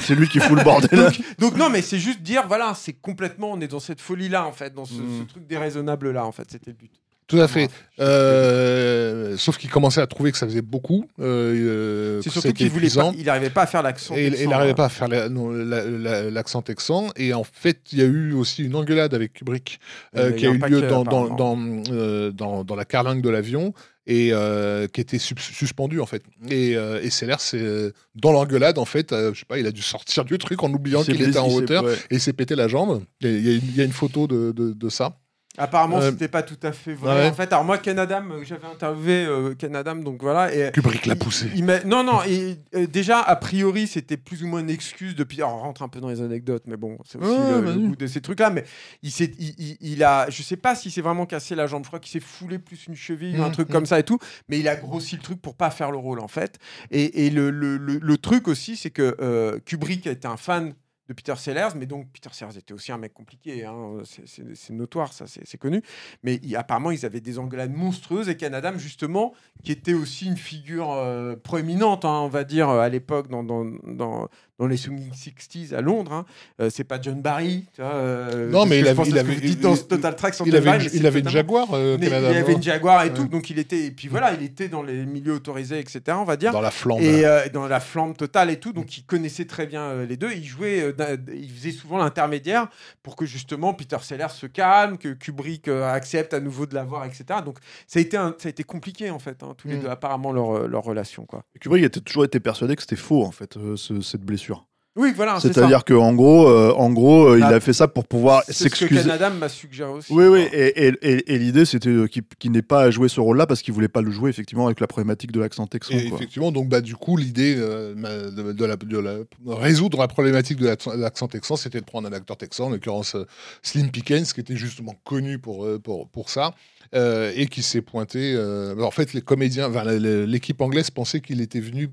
C'est 0.01 0.14
lui 0.14 0.27
qui 0.28 0.40
fout 0.40 0.56
le 0.56 0.64
bordel. 0.64 0.89
Donc, 0.98 1.39
donc 1.39 1.56
non, 1.56 1.69
mais 1.69 1.82
c'est 1.82 1.98
juste 1.98 2.23
dire, 2.23 2.47
voilà, 2.48 2.74
c'est 2.74 2.94
complètement, 2.94 3.52
on 3.52 3.60
est 3.60 3.69
dans 3.69 3.81
cette 3.81 4.01
folie-là, 4.01 4.47
en 4.47 4.52
fait, 4.52 4.73
dans 4.73 4.86
ce, 4.86 4.94
Mm. 4.94 5.20
ce 5.20 5.24
truc 5.24 5.47
déraisonnable-là, 5.47 6.24
en 6.24 6.32
fait, 6.32 6.51
c'était 6.51 6.70
le 6.70 6.77
but. 6.77 7.01
Tout 7.32 7.40
à 7.40 7.48
fait. 7.48 7.70
Euh, 7.98 9.36
sauf 9.38 9.56
qu'il 9.56 9.70
commençait 9.70 10.00
à 10.02 10.06
trouver 10.06 10.32
que 10.32 10.38
ça 10.38 10.46
faisait 10.46 10.60
beaucoup. 10.62 11.06
euh, 11.20 12.20
C'est 12.20 12.28
que 12.28 12.32
surtout 12.34 12.52
qu'il 12.52 12.68
voulait 12.68 12.90
pas, 12.90 13.12
il 13.16 13.24
n'arrivait 13.24 13.50
pas 13.50 13.62
à 13.62 13.66
faire 13.66 13.82
l'accent. 13.82 14.14
Et 14.14 14.26
il- 14.26 14.30
texan, 14.32 14.44
il 14.44 14.48
n'arrivait 14.50 14.72
hein. 14.72 14.74
pas 14.74 14.84
à 14.84 14.88
faire 14.90 15.09
la- 15.09 15.28
non, 15.28 15.50
la- 15.50 15.84
la- 15.84 16.30
l'accent 16.30 16.60
texan. 16.62 17.09
Et 17.16 17.32
en 17.32 17.44
fait, 17.44 17.78
il 17.92 17.98
y 17.98 18.02
a 18.02 18.04
eu 18.04 18.32
aussi 18.34 18.64
une 18.64 18.74
engueulade 18.74 19.14
avec 19.14 19.32
Kubrick 19.32 19.80
euh, 20.16 20.32
qui 20.32 20.46
a 20.46 20.50
eu 20.50 20.59
lieu 20.59 20.82
dans, 20.82 21.04
dans, 21.04 21.28
dans, 21.34 21.59
euh, 21.90 22.30
la 22.76 22.84
carlingue 22.84 23.22
de 23.22 23.30
l'avion 23.30 23.72
et 24.06 24.30
euh, 24.32 24.88
qui 24.88 25.00
était 25.00 25.18
suspendu 25.18 26.00
en 26.00 26.06
fait. 26.06 26.22
Et, 26.50 26.76
euh, 26.76 27.00
et 27.02 27.09
Sellers, 27.10 27.36
c'est 27.38 27.60
euh, 27.60 27.92
dans 28.16 28.32
l'engueulade 28.32 28.78
en 28.78 28.84
fait, 28.84 29.12
euh, 29.12 29.32
je 29.32 29.38
sais 29.40 29.46
pas, 29.46 29.59
il 29.59 29.66
a 29.66 29.70
dû 29.70 29.80
sortir 29.82 30.24
du 30.24 30.36
truc 30.38 30.62
en 30.64 30.72
oubliant 30.72 31.02
qu'il 31.04 31.22
était 31.22 31.38
en 31.38 31.48
hauteur 31.48 31.84
ouais. 31.84 31.94
et 32.10 32.18
s'est 32.18 32.32
pété 32.32 32.56
la 32.56 32.66
jambe. 32.68 33.02
Il 33.20 33.30
y, 33.46 33.50
a 33.50 33.54
une- 33.54 33.60
il 33.62 33.76
y 33.76 33.80
a 33.80 33.84
une 33.84 33.92
photo 33.92 34.26
de, 34.26 34.52
de, 34.52 34.72
de 34.72 34.88
ça. 34.88 35.18
Apparemment, 35.58 35.98
Euh, 36.00 36.10
c'était 36.10 36.28
pas 36.28 36.42
tout 36.42 36.56
à 36.62 36.72
fait 36.72 36.94
vrai. 36.94 37.14
ouais. 37.24 37.28
En 37.28 37.34
fait, 37.34 37.52
alors 37.52 37.64
moi, 37.64 37.76
Ken 37.76 37.98
Adam, 37.98 38.24
euh, 38.30 38.42
j'avais 38.42 38.66
interviewé 38.66 39.26
euh, 39.26 39.54
Ken 39.54 39.76
Adam, 39.76 39.96
donc 39.96 40.22
voilà. 40.22 40.54
Et 40.54 40.72
Kubrick 40.72 41.04
l'a 41.04 41.14
poussé. 41.14 41.50
il 41.54 41.66
non, 41.84 42.02
non, 42.02 42.22
et, 42.26 42.56
euh, 42.74 42.86
déjà, 42.86 43.20
a 43.20 43.36
priori, 43.36 43.86
c'était 43.86 44.16
plus 44.16 44.42
ou 44.42 44.46
moins 44.46 44.60
une 44.60 44.70
excuse 44.70 45.14
depuis. 45.14 45.42
Alors, 45.42 45.56
on 45.56 45.58
rentre 45.58 45.82
un 45.82 45.88
peu 45.88 46.00
dans 46.00 46.08
les 46.08 46.22
anecdotes, 46.22 46.62
mais 46.66 46.78
bon, 46.78 46.96
c'est 47.04 47.18
aussi 47.18 47.28
Ouais, 47.38 47.60
le, 47.60 47.74
goût 47.88 47.96
de 47.96 48.06
ces 48.06 48.22
trucs-là. 48.22 48.48
Mais 48.48 48.64
il, 49.02 49.10
s'est- 49.10 49.32
il, 49.38 49.54
il- 49.58 49.76
il 49.80 50.02
a. 50.04 50.30
Je 50.30 50.42
sais 50.42 50.56
pas 50.56 50.74
s'il 50.74 50.90
s'est 50.90 51.02
vraiment 51.02 51.26
cassé 51.26 51.54
la 51.54 51.66
jambe. 51.66 51.82
Je 51.84 51.88
crois 51.88 52.00
qu'il 52.00 52.12
s'est 52.12 52.26
foulé 52.26 52.58
plus 52.58 52.86
une 52.86 52.96
cheville 52.96 53.38
ou 53.38 53.42
un 53.42 53.48
Mhm, 53.48 53.52
truc 53.52 53.68
mhm. 53.68 53.72
comme 53.74 53.86
ça 53.86 53.98
et 53.98 54.04
tout. 54.04 54.18
Mais 54.48 54.58
il 54.58 54.68
a 54.68 54.76
grossi 54.76 55.16
le 55.16 55.22
truc 55.22 55.42
pour 55.42 55.54
pas 55.54 55.68
faire 55.70 55.90
le 55.90 55.98
rôle, 55.98 56.20
en 56.20 56.28
fait. 56.28 56.58
Et, 56.90 57.26
et 57.26 57.30
le, 57.30 57.50
le- 57.50 57.76
le- 57.76 57.98
le 57.98 58.16
truc 58.16 58.48
aussi, 58.48 58.74
c'est 58.76 58.90
que 58.90 59.16
euh, 59.20 59.58
Kubrick 59.66 60.06
était 60.06 60.26
un 60.26 60.38
fan 60.38 60.72
Peter 61.12 61.34
Sellers, 61.36 61.70
mais 61.76 61.86
donc 61.86 62.09
Peter 62.12 62.30
Sellers 62.32 62.59
était 62.59 62.72
aussi 62.74 62.93
un 62.93 62.98
mec 62.98 63.12
compliqué, 63.12 63.64
hein, 63.64 63.98
c'est- 64.05 64.70
notoire, 64.70 65.12
ça, 65.12 65.26
c'est 65.26 65.59
connu. 65.59 65.82
Mais 66.22 66.40
apparemment, 66.56 66.90
ils 66.90 67.05
avaient 67.05 67.20
des 67.20 67.39
engueulades 67.39 67.72
monstrueuses 67.72 68.28
et 68.28 68.36
Ken 68.36 68.55
Adam, 68.55 68.78
justement, 68.78 69.34
qui 69.62 69.72
était 69.72 69.94
aussi 69.94 70.26
une 70.26 70.36
figure 70.36 70.90
euh, 70.93 71.36
proéminente, 71.36 72.05
hein, 72.05 72.20
on 72.20 72.28
va 72.28 72.44
dire, 72.44 72.68
euh, 72.68 72.80
à 72.80 72.89
l'époque, 72.89 73.28
dans, 73.28 73.43
dans, 73.43 74.28
dans 74.62 74.68
les 74.68 74.76
swinging 74.76 75.10
60s 75.12 75.74
à 75.74 75.80
Londres. 75.80 76.12
hein. 76.12 76.24
Euh, 76.60 76.70
c'est 76.70 76.84
pas 76.84 77.01
John 77.01 77.20
Barry, 77.20 77.66
tu 77.74 77.82
vois. 77.82 77.94
euh, 77.94 78.48
Non, 78.51 78.64
mais 78.64 78.78
il 78.78 78.86
avait- 78.86 79.02
il 79.09 79.18
avait- 79.18 79.55
dans 79.56 79.76
Total 79.76 80.14
Track 80.14 80.34
Il 80.47 80.55
avait, 80.55 80.64
Barry, 80.64 80.89
il 80.94 81.05
avait 81.06 81.18
une 81.20 81.28
Jaguar, 81.28 81.66
euh, 81.74 81.97
mais 81.98 82.06
Canada, 82.09 82.30
il 82.30 82.36
avait 82.36 82.52
une 82.52 82.62
Jaguar 82.62 83.02
et 83.05 83.09
Ouais. 83.09 83.14
tout, 83.14 83.24
donc 83.26 83.51
il 83.51 83.59
était, 83.59 83.86
et 83.86 83.90
puis 83.90 84.06
voilà, 84.09 84.32
il 84.34 84.43
était 84.44 84.68
dans 84.68 84.82
les 84.84 85.05
milieux 85.05 85.34
autorisés, 85.34 85.78
etc., 85.80 86.01
on 86.10 86.24
va 86.24 86.36
dire. 86.36 86.52
dans 86.52 86.60
la 86.60 86.70
flambe. 86.70 87.01
Et 87.02 87.24
euh, 87.26 87.48
dans 87.52 87.66
la 87.66 87.80
flamme 87.80 88.14
totale 88.14 88.51
et 88.51 88.60
tout, 88.60 88.72
donc 88.72 88.97
il 88.97 89.05
connaissait 89.05 89.47
très 89.47 89.66
bien 89.66 89.82
euh, 89.82 90.06
les 90.06 90.16
deux. 90.16 90.30
Il 90.32 90.44
jouait, 90.44 90.80
euh, 90.82 91.16
il 91.34 91.51
faisait 91.51 91.72
souvent 91.72 91.98
l'intermédiaire 91.98 92.68
pour 93.02 93.16
que 93.16 93.26
justement 93.26 93.74
Peter 93.74 93.97
Sellers 94.02 94.26
se 94.30 94.47
calme, 94.47 94.97
que 94.98 95.09
Kubrick 95.14 95.66
euh, 95.68 95.90
accepte 95.93 96.34
à 96.34 96.40
nouveau 96.40 96.66
de 96.66 96.74
l'avoir, 96.74 97.05
etc. 97.05 97.24
Donc 97.44 97.59
ça 97.89 97.98
a 97.98 98.02
été, 98.02 98.16
un- 98.16 98.34
ça 98.39 98.47
a 98.47 98.51
été 98.51 98.62
compliqué 98.64 99.10
en 99.10 99.18
fait, 99.18 99.43
hein, 99.43 99.55
tous 99.59 99.66
les 99.68 99.76
Mm. 99.76 99.80
deux, 99.82 99.89
apparemment 99.89 100.30
leur, 100.32 100.68
leur 100.68 100.82
relation 100.84 101.24
quoi. 101.26 101.43
Kubrick 101.60 101.82
était 101.84 102.01
toujours 102.01 102.24
été 102.24 102.39
persuadé 102.39 102.76
que 102.76 102.82
c'était 102.82 102.97
faux, 102.97 103.24
en 103.24 103.32
fait, 103.32 103.56
euh, 103.56 103.76
ce- 103.76 104.01
cette 104.01 104.22
blessure. 104.22 104.51
Oui, 104.94 105.12
voilà. 105.16 105.40
C'est-à-dire 105.40 105.85
qu'en 105.86 106.12
gros, 106.12 106.48
euh, 106.51 106.74
en 106.77 106.90
gros 106.93 107.28
euh, 107.28 107.39
il 107.39 107.43
Ah, 107.44 107.48
a 107.48 107.60
fait 107.60 107.73
ça 107.73 107.89
pour 107.89 108.05
pouvoir 108.06 108.43
C'est 108.47 108.52
ce 108.52 108.64
que 108.64 108.69
s'excuser. 108.77 109.01
Ken 109.01 109.10
Adam 109.10 109.31
m'a 109.31 109.48
suggéré 109.48 109.90
aussi. 109.90 110.12
Oui, 110.12 110.27
oui, 110.27 110.40
et, 110.52 110.89
et- 110.89 110.93
et- 111.01 111.32
et 111.35 111.39
l'idée 111.39 111.64
c'était 111.64 111.89
euh, 111.89 112.06
qu'il 112.06 112.23
qu'il 112.39 112.52
n'ait 112.52 112.60
pas 112.60 112.82
à 112.82 112.90
jouer 112.90 113.09
ce 113.09 113.19
rôle-là 113.19 113.47
parce 113.47 113.62
qu'il 113.62 113.73
voulait 113.73 113.89
pas 113.89 114.02
le 114.02 114.10
jouer 114.10 114.28
effectivement 114.28 114.66
avec 114.66 114.81
la 114.81 114.86
problématique 114.86 115.32
de 115.32 115.40
l'accent 115.40 115.66
texan. 115.66 115.97
Et 115.97 116.09
quoi. 116.10 116.19
effectivement, 116.19 116.52
donc 116.52 116.69
bah, 116.69 116.82
du 116.82 116.94
coup, 116.94 117.16
l'idée 117.16 117.55
euh, 117.56 117.94
de, 118.31 118.52
de 118.52 118.64
la, 118.66 118.77
de 118.77 118.98
la- 118.98 119.16
résoudre 119.47 119.98
la 119.98 120.09
problématique 120.09 120.59
de 120.59 120.66
l'accent- 120.66 121.28
texan, 121.28 121.56
c'était 121.56 121.81
de 121.81 121.86
prendre 121.86 122.06
un 122.06 122.12
acteur 122.12 122.36
texan, 122.36 122.66
en 122.66 122.70
l'occurrence 122.70 123.14
euh, 123.14 123.24
Slim 123.62 123.90
Pickens, 123.90 124.31
qui 124.35 124.40
était 124.40 124.56
justement 124.56 124.94
connu 125.05 125.39
pour, 125.39 125.64
euh, 125.64 125.78
pour, 125.78 126.06
pour 126.10 126.28
ça, 126.28 126.55
euh, 126.94 127.32
et 127.35 127.47
qui 127.47 127.62
s'est 127.62 127.81
pointé. 127.81 128.35
euh, 128.36 128.78
en 128.82 128.90
fait, 128.90 129.14
les 129.14 129.23
comédiens, 129.23 129.70
enfin, 129.70 129.85
l'équipe 129.85 130.60
anglaise 130.60 130.90
pensait 130.90 131.20
qu'il 131.23 131.40
était 131.40 131.60
venu 131.60 131.89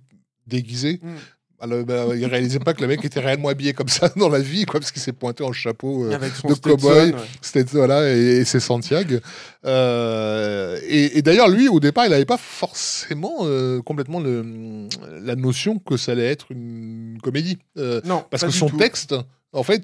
déguisé. 0.48 1.00
Mm. 1.02 1.08
Alors, 1.62 1.84
bah, 1.84 2.06
il 2.16 2.26
réalisait 2.26 2.60
pas 2.60 2.74
que 2.74 2.82
le 2.82 2.88
mec 2.88 3.04
était 3.04 3.20
réellement 3.20 3.50
habillé 3.50 3.74
comme 3.74 3.90
ça 3.90 4.10
dans 4.16 4.30
la 4.30 4.40
vie, 4.40 4.66
quoi, 4.66 4.80
parce 4.80 4.92
qu'il 4.92 5.02
s'est 5.02 5.12
pointé 5.14 5.44
en 5.44 5.52
chapeau. 5.52 6.06
euh, 6.06 6.18
de 6.18 6.54
cow-boy. 6.78 7.12
ouais. 7.12 7.14
c'était 7.42 7.64
voilà 7.78 8.10
et, 8.16 8.38
et 8.40 8.46
c'est 8.46 8.60
Santiago. 8.62 9.18
Euh, 9.66 10.80
et 10.88 11.18
et 11.18 11.22
d'ailleurs 11.22 11.50
lui 11.50 11.68
au 11.68 11.80
départ 11.80 12.06
il 12.06 12.12
n'avait 12.12 12.26
pas 12.26 12.38
forcément 12.38 13.40
euh, 13.42 13.82
complètement 13.82 14.20
le, 14.20 14.88
la 15.22 15.36
notion 15.36 15.80
que 15.80 15.98
ça 15.98 16.14
allait 16.14 16.32
être 16.32 16.48
une 16.52 17.18
comédie 17.22 17.58
Euh, 17.78 18.00
Non, 18.06 18.24
parce 18.30 18.44
que 18.46 18.52
son 18.52 18.70
tout. 18.70 18.78
texte 18.78 19.16
en 19.52 19.64
fait 19.64 19.84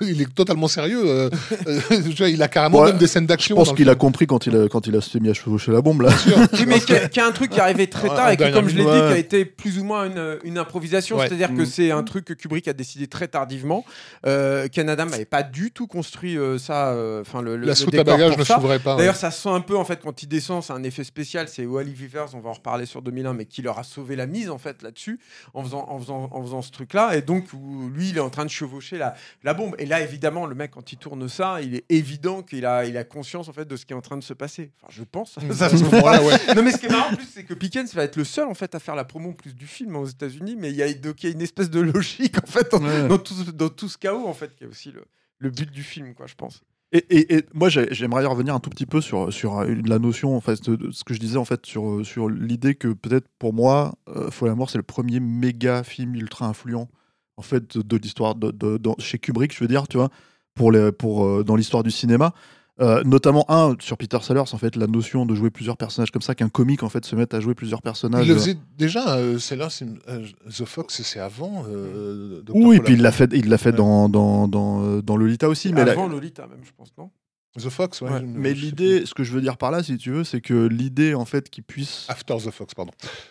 il 0.00 0.20
est 0.22 0.34
totalement 0.34 0.66
sérieux. 0.68 1.02
euh, 1.04 1.30
euh, 1.68 1.80
tu 2.04 2.14
vois, 2.16 2.28
il 2.28 2.42
a 2.42 2.48
carrément 2.48 2.80
Ouais, 2.80 2.88
même 2.88 2.98
des 2.98 3.06
scènes 3.06 3.24
Je 3.24 3.28
d'action. 3.28 3.54
pense 3.56 3.66
dans 3.68 3.72
le 3.72 3.76
qu'il 3.76 3.88
a 3.88 3.94
compris 3.94 4.26
quand 4.26 4.46
il 4.46 4.56
a 4.56 4.68
quand 4.68 4.86
il 4.86 4.96
a 4.96 5.00
s'est 5.00 5.20
mis 5.20 5.30
à 5.30 5.34
chevaucher 5.34 5.70
la 5.72 5.80
bombe 5.82 6.02
là. 6.02 6.10
Oui, 6.52 6.64
mais 6.66 6.80
qui 6.80 6.92
a, 6.94 7.08
qui 7.08 7.20
a 7.20 7.26
un 7.26 7.32
truc 7.32 7.50
qui 7.50 7.58
est 7.58 7.62
arrivé 7.62 7.86
très 7.88 8.08
tard 8.08 8.30
et 8.30 8.36
qui, 8.36 8.50
comme 8.52 8.68
je 8.68 8.76
l'ai 8.76 8.82
dit, 8.84 8.88
qui 8.90 8.94
a 9.14 9.16
été 9.18 9.44
plus 9.44 9.78
ou 9.78 9.84
moins 9.84 10.06
une, 10.06 10.38
une 10.44 10.58
improvisation. 10.58 11.16
Ouais. 11.18 11.28
C'est-à-dire 11.28 11.48
que 11.54 11.62
Mm. 11.62 11.66
c'est 11.66 11.90
un 11.92 12.02
truc 12.02 12.24
que 12.24 12.32
Kubrick 12.34 12.66
a 12.68 12.72
décidé 12.72 13.06
très 13.06 13.28
tardivement. 13.28 13.84
Euh, 14.26 14.66
Ken 14.68 14.88
Adam 14.88 15.06
n'avait 15.06 15.24
pas 15.24 15.42
du 15.42 15.70
tout 15.70 15.86
construit 15.86 16.36
euh, 16.36 16.58
ça. 16.58 16.88
euh, 16.88 17.20
Enfin, 17.20 17.40
le, 17.42 17.56
le- 17.56 17.62
La 17.66 17.72
le 17.72 17.74
soute 17.76 17.94
à 17.94 18.04
bagages 18.04 18.36
ne 18.36 18.44
s'ouvrait 18.44 18.78
pas. 18.80 18.96
D'ailleurs, 18.96 19.16
ça 19.16 19.30
sent 19.30 19.48
un 19.48 19.60
peu 19.60 19.76
en 19.76 19.84
fait 19.84 20.00
quand 20.02 20.22
il 20.22 20.26
descend, 20.28 20.62
c'est 20.62 20.72
un 20.72 20.82
effet 20.82 21.04
spécial. 21.04 21.46
C'est 21.48 21.64
Wally 21.66 21.92
Vivers, 21.92 22.26
on 22.34 22.40
va 22.40 22.50
en 22.50 22.54
reparler 22.54 22.86
sur 22.86 23.02
2001, 23.02 23.32
mais 23.34 23.44
qui 23.46 23.62
leur 23.62 23.78
a 23.78 23.84
sauvé 23.84 24.16
la 24.16 24.26
mise 24.26 24.50
en 24.50 24.58
fait 24.58 24.82
là-dessus 24.82 25.18
en 25.54 25.62
faisant, 25.62 25.86
en 25.88 25.98
faisant, 26.00 26.28
en 26.32 26.42
faisant 26.42 26.62
ce 26.62 26.70
truc-là. 26.72 27.16
Et 27.16 27.22
donc, 27.22 27.44
où 27.52 27.88
lui, 27.94 28.08
il 28.10 28.16
est 28.16 28.20
en 28.20 28.30
train 28.30 28.44
de 28.44 28.50
chevaucher 28.50 28.98
la, 28.98 29.03
la 29.42 29.54
bombe. 29.54 29.74
Et 29.78 29.86
là, 29.86 30.00
évidemment, 30.00 30.46
le 30.46 30.54
mec, 30.54 30.70
quand 30.70 30.92
il 30.92 30.96
tourne 30.96 31.28
ça, 31.28 31.60
il 31.60 31.74
est 31.74 31.84
évident 31.90 32.42
qu'il 32.42 32.64
a, 32.64 32.86
il 32.86 32.96
a 32.96 33.04
conscience 33.04 33.48
en 33.48 33.52
fait 33.52 33.66
de 33.66 33.76
ce 33.76 33.84
qui 33.84 33.92
est 33.92 33.96
en 33.96 34.00
train 34.00 34.16
de 34.16 34.22
se 34.24 34.32
passer. 34.32 34.70
Enfin, 34.80 34.92
je 34.96 35.02
pense. 35.04 35.38
Ça 35.52 35.68
ce 35.68 35.76
ouais. 35.84 36.54
Non, 36.54 36.62
mais 36.62 36.72
ce 36.72 36.78
qui 36.78 36.86
est 36.86 36.90
marrant 36.90 37.12
en 37.12 37.16
plus, 37.16 37.26
c'est 37.26 37.44
que 37.44 37.54
Pickens 37.54 37.92
va 37.94 38.04
être 38.04 38.16
le 38.16 38.24
seul 38.24 38.46
en 38.48 38.54
fait 38.54 38.74
à 38.74 38.78
faire 38.80 38.94
la 38.94 39.04
promo 39.04 39.32
plus 39.32 39.54
du 39.54 39.66
film 39.66 39.96
aux 39.96 40.06
États-Unis, 40.06 40.56
mais 40.58 40.70
il 40.70 40.76
y 40.76 40.82
a, 40.82 40.92
donc, 40.94 41.22
il 41.22 41.26
y 41.26 41.32
a 41.32 41.32
une 41.34 41.42
espèce 41.42 41.70
de 41.70 41.80
logique 41.80 42.36
en 42.42 42.46
fait 42.46 42.70
dans, 42.70 42.82
Ouais. 42.82 43.08
dans 43.08 43.18
tout, 43.18 43.34
ce- 43.34 43.50
dans 43.50 43.68
tout 43.68 43.88
ce 43.88 43.98
chaos 43.98 44.26
en 44.26 44.34
fait, 44.34 44.54
qui 44.56 44.64
est 44.64 44.66
aussi 44.68 44.92
le, 44.92 45.04
le 45.38 45.50
but 45.50 45.70
du 45.70 45.82
film, 45.82 46.14
quoi, 46.14 46.26
je 46.26 46.34
pense. 46.34 46.62
Et, 46.92 46.98
et- 47.10 47.34
et 47.38 47.44
moi, 47.54 47.68
j'ai- 47.70 47.92
j'aimerais 47.92 48.22
y 48.22 48.26
revenir 48.26 48.54
un 48.54 48.60
tout 48.60 48.70
petit 48.70 48.86
peu 48.86 49.00
sur, 49.00 49.32
sur 49.32 49.58
euh, 49.58 49.74
la 49.84 49.98
notion, 49.98 50.36
en 50.36 50.40
fait, 50.40 50.62
de, 50.70 50.76
de 50.76 50.90
ce 50.92 51.02
que 51.02 51.12
je 51.12 51.18
disais, 51.18 51.38
en 51.38 51.44
fait, 51.44 51.66
sur, 51.66 51.88
euh, 51.88 52.04
sur 52.04 52.28
l'idée 52.28 52.76
que 52.76 52.86
peut-être 52.88 53.26
pour 53.40 53.52
moi, 53.52 53.94
euh, 54.08 54.30
Folle 54.30 54.50
à 54.50 54.54
mort, 54.54 54.70
c'est 54.70 54.78
le 54.78 54.84
premier 54.84 55.18
méga 55.18 55.82
film 55.82 56.14
ultra 56.14 56.46
influent, 56.46 56.88
en 57.36 57.42
fait, 57.42 57.76
de, 57.78 57.96
l'histoire, 57.96 58.34
de, 58.34 58.80
chez 58.98 59.18
Kubrick, 59.18 59.52
je 59.54 59.60
veux 59.60 59.68
dire, 59.68 59.86
tu 59.88 59.96
vois, 59.96 60.10
pour 60.54 60.70
les, 60.72 60.92
pour, 60.92 61.24
euh, 61.26 61.44
dans 61.44 61.56
l'histoire 61.56 61.82
du 61.82 61.90
cinéma. 61.90 62.32
Euh, 62.80 63.04
notamment 63.04 63.44
un 63.48 63.76
sur 63.78 63.96
Peter 63.96 64.18
Sellers 64.20 64.40
en 64.52 64.58
fait 64.58 64.74
la 64.74 64.88
notion 64.88 65.26
de 65.26 65.36
jouer 65.36 65.48
plusieurs 65.48 65.76
personnages 65.76 66.10
comme 66.10 66.22
ça 66.22 66.34
qu'un 66.34 66.48
comique 66.48 66.82
en 66.82 66.88
fait 66.88 67.04
se 67.04 67.14
mette 67.14 67.32
à 67.32 67.38
jouer 67.38 67.54
plusieurs 67.54 67.82
personnages 67.82 68.26
Il 68.26 68.30
le 68.30 68.34
faisait 68.34 68.56
déjà. 68.76 69.14
euh, 69.16 69.38
c'est 69.38 69.54
là, 69.54 69.70
c'est- 69.70 69.86
euh, 70.08 70.26
The 70.50 70.64
Fox, 70.64 71.00
c'est 71.04 71.20
avant. 71.20 71.64
euh, 71.70 72.42
oui 72.52 72.78
Paul 72.78 72.84
puis 72.84 72.94
il 72.94 73.02
l'a 73.02 73.12
fait 73.12 73.30
il 73.32 73.48
l'a 73.48 73.58
fait 73.58 73.70
Ouais. 73.70 73.76
dans 73.76 74.08
dans, 74.08 74.48
dans, 74.48 74.98
dans 75.02 75.16
Lolita 75.16 75.48
aussi 75.48 75.72
mais 75.72 75.84
la- 75.84 75.92
Avant 75.92 76.08
Lolita, 76.08 76.48
même, 76.48 76.64
je 76.64 76.72
pense, 76.76 76.92
non? 76.98 77.10
The 77.56 77.68
Fox, 77.70 78.00
ouais. 78.00 78.20
Mais 78.22 78.52
l'idée, 78.52 79.06
ce 79.06 79.14
que 79.14 79.22
je 79.22 79.30
veux 79.32 79.40
dire 79.40 79.56
par 79.56 79.70
là, 79.70 79.82
si 79.84 79.96
tu 79.96 80.10
veux, 80.10 80.24
c'est 80.24 80.40
que 80.40 80.66
l'idée, 80.66 81.14
en 81.14 81.24
fait, 81.24 81.50
qu'il 81.50 81.62
puisse 81.62 82.06
plus. 82.06 82.06
After 82.08 82.36
The 82.38 82.50
Fox, 82.50 82.74
pardon. 82.74 82.90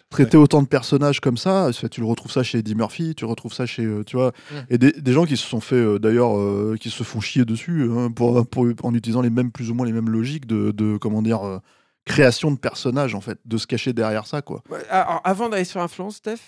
traiter 0.10 0.38
autant 0.38 0.62
de 0.62 0.68
personnages 0.68 1.20
comme 1.20 1.36
ça, 1.36 1.68
en 1.68 1.74
fait, 1.74 1.90
tu 1.90 2.00
le 2.00 2.08
retrouves 2.08 2.32
ça 2.32 2.42
chez 2.42 2.60
Eddie 2.60 2.76
Murphy, 2.76 3.16
tu 3.16 3.26
retrouves 3.26 3.54
ça 3.54 3.66
chez, 3.66 3.84
euh, 3.84 4.04
tu 4.06 4.16
vois, 4.16 4.32
Mm. 4.52 4.56
et 4.70 4.78
des, 4.78 4.92
des 4.94 5.12
gens 5.14 5.26
qui 5.26 5.36
se 5.36 5.46
sont 5.46 5.60
fait, 5.60 5.76
euh, 5.76 6.00
d'ailleurs, 6.00 6.38
euh, 6.38 6.78
qui 6.80 6.90
se 6.90 7.04
font 7.04 7.20
chier 7.20 7.44
dessus 7.44 7.90
hein, 7.92 8.12
pour, 8.12 8.48
pour, 8.48 8.66
en 8.84 8.94
utilisant 8.94 9.22
les 9.22 9.30
mêmes, 9.30 9.52
plus 9.52 9.70
ou 9.72 9.74
moins 9.74 9.86
les 9.86 9.92
mêmes 9.92 10.10
logiques 10.10 10.46
de, 10.48 10.72
de 10.72 10.96
comment 10.98 11.22
dire, 11.22 11.46
euh, 11.46 11.60
création 12.06 12.52
de 12.52 12.58
personnages, 12.58 13.16
en 13.16 13.22
fait, 13.22 13.40
de 13.46 13.58
se 13.58 13.68
cacher 13.68 13.92
derrière 13.94 14.26
ça, 14.28 14.42
quoi. 14.42 14.62
Alors, 14.90 15.20
avant 15.26 15.50
d'aller 15.50 15.64
sur 15.66 15.82
Influence, 15.82 16.16
Steph, 16.18 16.40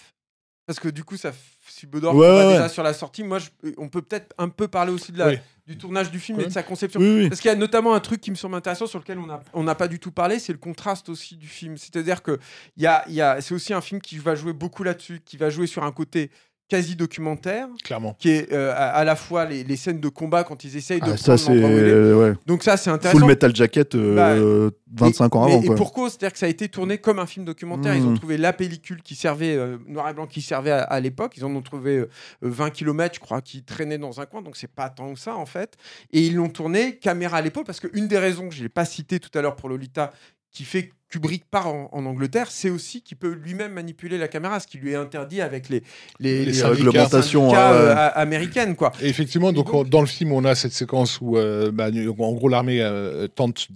Parce 0.68 0.80
que 0.80 0.88
du 0.89 1.03
coup, 1.03 1.15
ça, 1.18 1.30
f- 1.31 1.34
si 1.68 1.86
Bedor 1.88 2.16
Ouais, 2.16 2.28
ouais, 2.28 2.48
déjà 2.52 2.64
ouais. 2.64 2.70
sur 2.70 2.84
la 2.84 2.94
sortie, 2.94 3.24
moi, 3.24 3.40
je- 3.40 3.50
on 3.78 3.90
peut 3.90 4.02
peut-être 4.02 4.34
un 4.38 4.50
peu 4.50 4.68
parler 4.68 4.92
aussi 4.92 5.12
de 5.12 5.18
la, 5.18 5.28
Oui. 5.28 5.40
du 5.68 5.78
tournage 5.78 6.12
du 6.12 6.20
film 6.20 6.40
et 6.40 6.46
de 6.46 6.50
sa 6.50 6.64
conception. 6.64 7.00
Oui, 7.00 7.16
oui. 7.24 7.30
Parce 7.30 7.42
qu'il 7.42 7.50
y 7.50 7.54
a 7.54 7.58
notamment 7.58 7.94
un 7.96 8.00
truc 8.00 8.22
qui 8.22 8.32
me 8.32 8.36
semble 8.36 8.56
intéressant 8.56 8.88
sur 8.88 9.00
lequel 9.00 9.18
on 9.20 9.26
n'a 9.28 9.42
on 9.54 9.66
pas 9.76 9.88
du 9.88 10.00
tout 10.00 10.12
parlé, 10.12 10.40
c'est 10.40 10.54
le 10.54 10.60
contraste 10.60 11.10
aussi 11.10 11.36
du 11.36 11.48
film. 11.48 11.78
C'est-à-dire 11.78 12.22
que 12.24 12.40
il 12.78 12.84
y 12.84 12.88
a, 12.88 13.04
il 13.08 13.14
y 13.16 13.22
a, 13.22 13.42
c'est 13.42 13.54
aussi 13.54 13.74
un 13.74 13.82
film 13.82 14.00
qui 14.02 14.18
va 14.18 14.36
jouer 14.36 14.54
beaucoup 14.54 14.84
là-dessus, 14.84 15.22
qui 15.26 15.38
va 15.38 15.50
jouer 15.50 15.68
sur 15.68 15.84
un 15.84 15.92
côté 15.92 16.30
quasi 16.68 16.96
documentaire, 16.96 17.68
Clairement. 17.84 18.16
qui 18.20 18.30
est 18.32 18.52
euh, 18.52 18.72
à, 18.74 18.88
à 18.90 19.04
la 19.04 19.16
fois 19.16 19.46
les, 19.46 19.64
les 19.64 19.76
scènes 19.76 20.00
de 20.00 20.10
combat 20.10 20.44
quand 20.44 20.64
ils 20.64 20.76
essayent 20.78 21.00
de 21.00 21.12
Ah, 21.12 21.18
ça, 21.18 21.36
prendre 21.36 21.40
c'est. 21.40 21.54
l'endroit 21.54 21.70
où 21.70 21.74
il 21.74 21.86
est. 21.86 21.92
euh, 21.92 22.30
ouais. 22.32 22.36
Donc 22.48 22.64
ça, 22.64 22.76
c'est 22.78 22.90
intéressant. 22.90 23.20
Full 23.20 23.28
Metal 23.28 23.56
Jacket, 23.56 23.94
euh, 23.96 24.72
25 24.96 25.36
ans 25.36 25.44
avant. 25.44 25.62
et 25.62 25.66
quoi. 25.68 25.76
pour 25.76 25.94
cause, 25.94 26.12
c'est-à-dire 26.14 26.34
que 26.34 26.40
ça 26.40 26.46
a 26.48 26.50
été 26.50 26.68
tourné 26.70 26.98
comme 26.98 27.20
un 27.20 27.26
film 27.28 27.46
documentaire. 27.46 27.96
Ils 27.96 28.04
ont 28.06 28.12
Mm. 28.12 28.18
trouvé 28.18 28.38
la 28.38 28.52
pellicule 28.54 29.02
qui 29.04 29.14
servait, 29.16 29.56
euh, 29.56 29.78
noir 29.88 30.10
et 30.10 30.14
blanc, 30.14 30.26
qui 30.26 30.42
servait 30.42 30.72
à, 30.72 30.82
à 30.82 31.00
l'époque. 31.00 31.34
Ils 31.38 31.46
en 31.46 31.54
ont 31.56 31.62
trouvé 31.62 31.98
euh, 31.98 32.10
20 32.42 32.70
km, 32.72 33.16
je 33.16 33.20
crois, 33.20 33.42
qui 33.42 33.62
traînaient 33.64 33.98
dans 33.98 34.20
un 34.20 34.26
coin. 34.26 34.42
Donc 34.42 34.58
c'est 34.58 34.72
pas 34.72 34.90
tant 34.90 35.14
que 35.14 35.20
ça, 35.20 35.36
en 35.36 35.46
fait. 35.46 35.76
Et 36.14 36.22
ils 36.26 36.36
l'ont 36.36 36.50
tourné 36.50 36.98
caméra 36.98 37.38
à 37.38 37.42
l'épaule 37.42 37.66
parce 37.66 37.80
qu'une 37.80 38.08
des 38.08 38.18
raisons 38.18 38.50
que 38.50 38.56
je 38.56 38.64
n'ai 38.64 38.70
pas 38.70 38.86
cité 38.86 39.20
tout 39.20 39.30
à 39.38 39.42
l'heure 39.42 39.56
pour 39.56 39.70
Lolita, 39.70 40.12
qui 40.56 40.64
fait 40.64 40.88
que 40.88 40.94
Kubrick 41.10 41.45
part 41.49 41.68
en, 41.68 41.88
en 41.94 42.06
Angleterre, 42.07 42.48
c'est 42.49 42.69
aussi 42.72 43.02
qu'il 43.02 43.15
peut 43.18 43.32
lui-même 43.32 43.72
manipuler 43.73 44.18
la 44.18 44.27
caméra, 44.27 44.60
ce 44.60 44.68
qui 44.68 44.80
lui 44.80 44.91
est 44.91 44.95
interdit 44.95 45.40
avec 45.40 45.69
les, 45.69 45.84
les, 46.19 46.40
Les 46.40 46.45
les 46.45 46.53
syndicats. 46.53 46.84
réglementations, 46.86 47.41
syndicats, 47.52 47.72
euh, 47.73 48.10
américaines. 48.15 48.76
Quoi. 48.76 48.91
Et 49.02 49.07
effectivement, 49.07 49.53
donc, 49.53 49.68
donc- 49.68 49.73
on- 49.76 49.84
dans 49.84 50.02
le 50.02 50.07
film, 50.07 50.32
on 50.32 50.44
a 50.44 50.56
cette 50.56 50.73
séquence 50.73 51.19
où, 51.22 51.38
euh, 51.38 51.72
bah, 51.72 51.90
en 51.90 52.34
gros, 52.34 52.49
l'armée 52.49 52.82
euh, 52.82 53.27
tente 53.27 53.68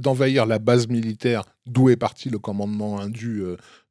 d'envahir 0.00 0.46
la 0.46 0.58
base 0.58 0.88
militaire 0.88 1.44
d'où 1.66 1.88
est 1.88 1.96
parti 1.96 2.30
le 2.30 2.38
commandement 2.38 3.00
indu 3.00 3.42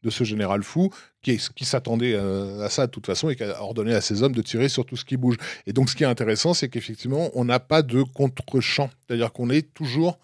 de 0.03 0.10
ce 0.10 0.23
général 0.23 0.64
fou, 0.64 0.91
qui, 1.22 1.39
qui 1.56 1.65
s'attendait 1.65 2.15
à 2.15 2.69
ça 2.69 2.88
de 2.88 2.91
toute 2.91 3.06
façon 3.06 3.30
et 3.30 3.35
qui 3.35 3.43
a 3.43 3.61
ordonné 3.61 3.93
à 3.93 4.02
ses 4.02 4.22
hommes 4.23 4.31
de 4.35 4.41
tirer 4.41 4.69
sur 4.69 4.85
tout 4.85 4.95
ce 4.95 5.03
qui 5.06 5.18
bouge. 5.18 5.35
Et 5.65 5.73
donc, 5.73 5.89
ce 5.89 5.95
qui 5.95 6.03
est 6.03 6.07
intéressant, 6.07 6.53
c'est 6.53 6.69
qu'effectivement, 6.69 7.31
on 7.34 7.45
n'a 7.45 7.60
pas 7.60 7.81
de 7.81 8.02
contre-champ, 8.03 8.89
c'est-à-dire 9.07 9.34
qu'on 9.34 9.49
est 9.49 9.73
toujours 9.73 10.19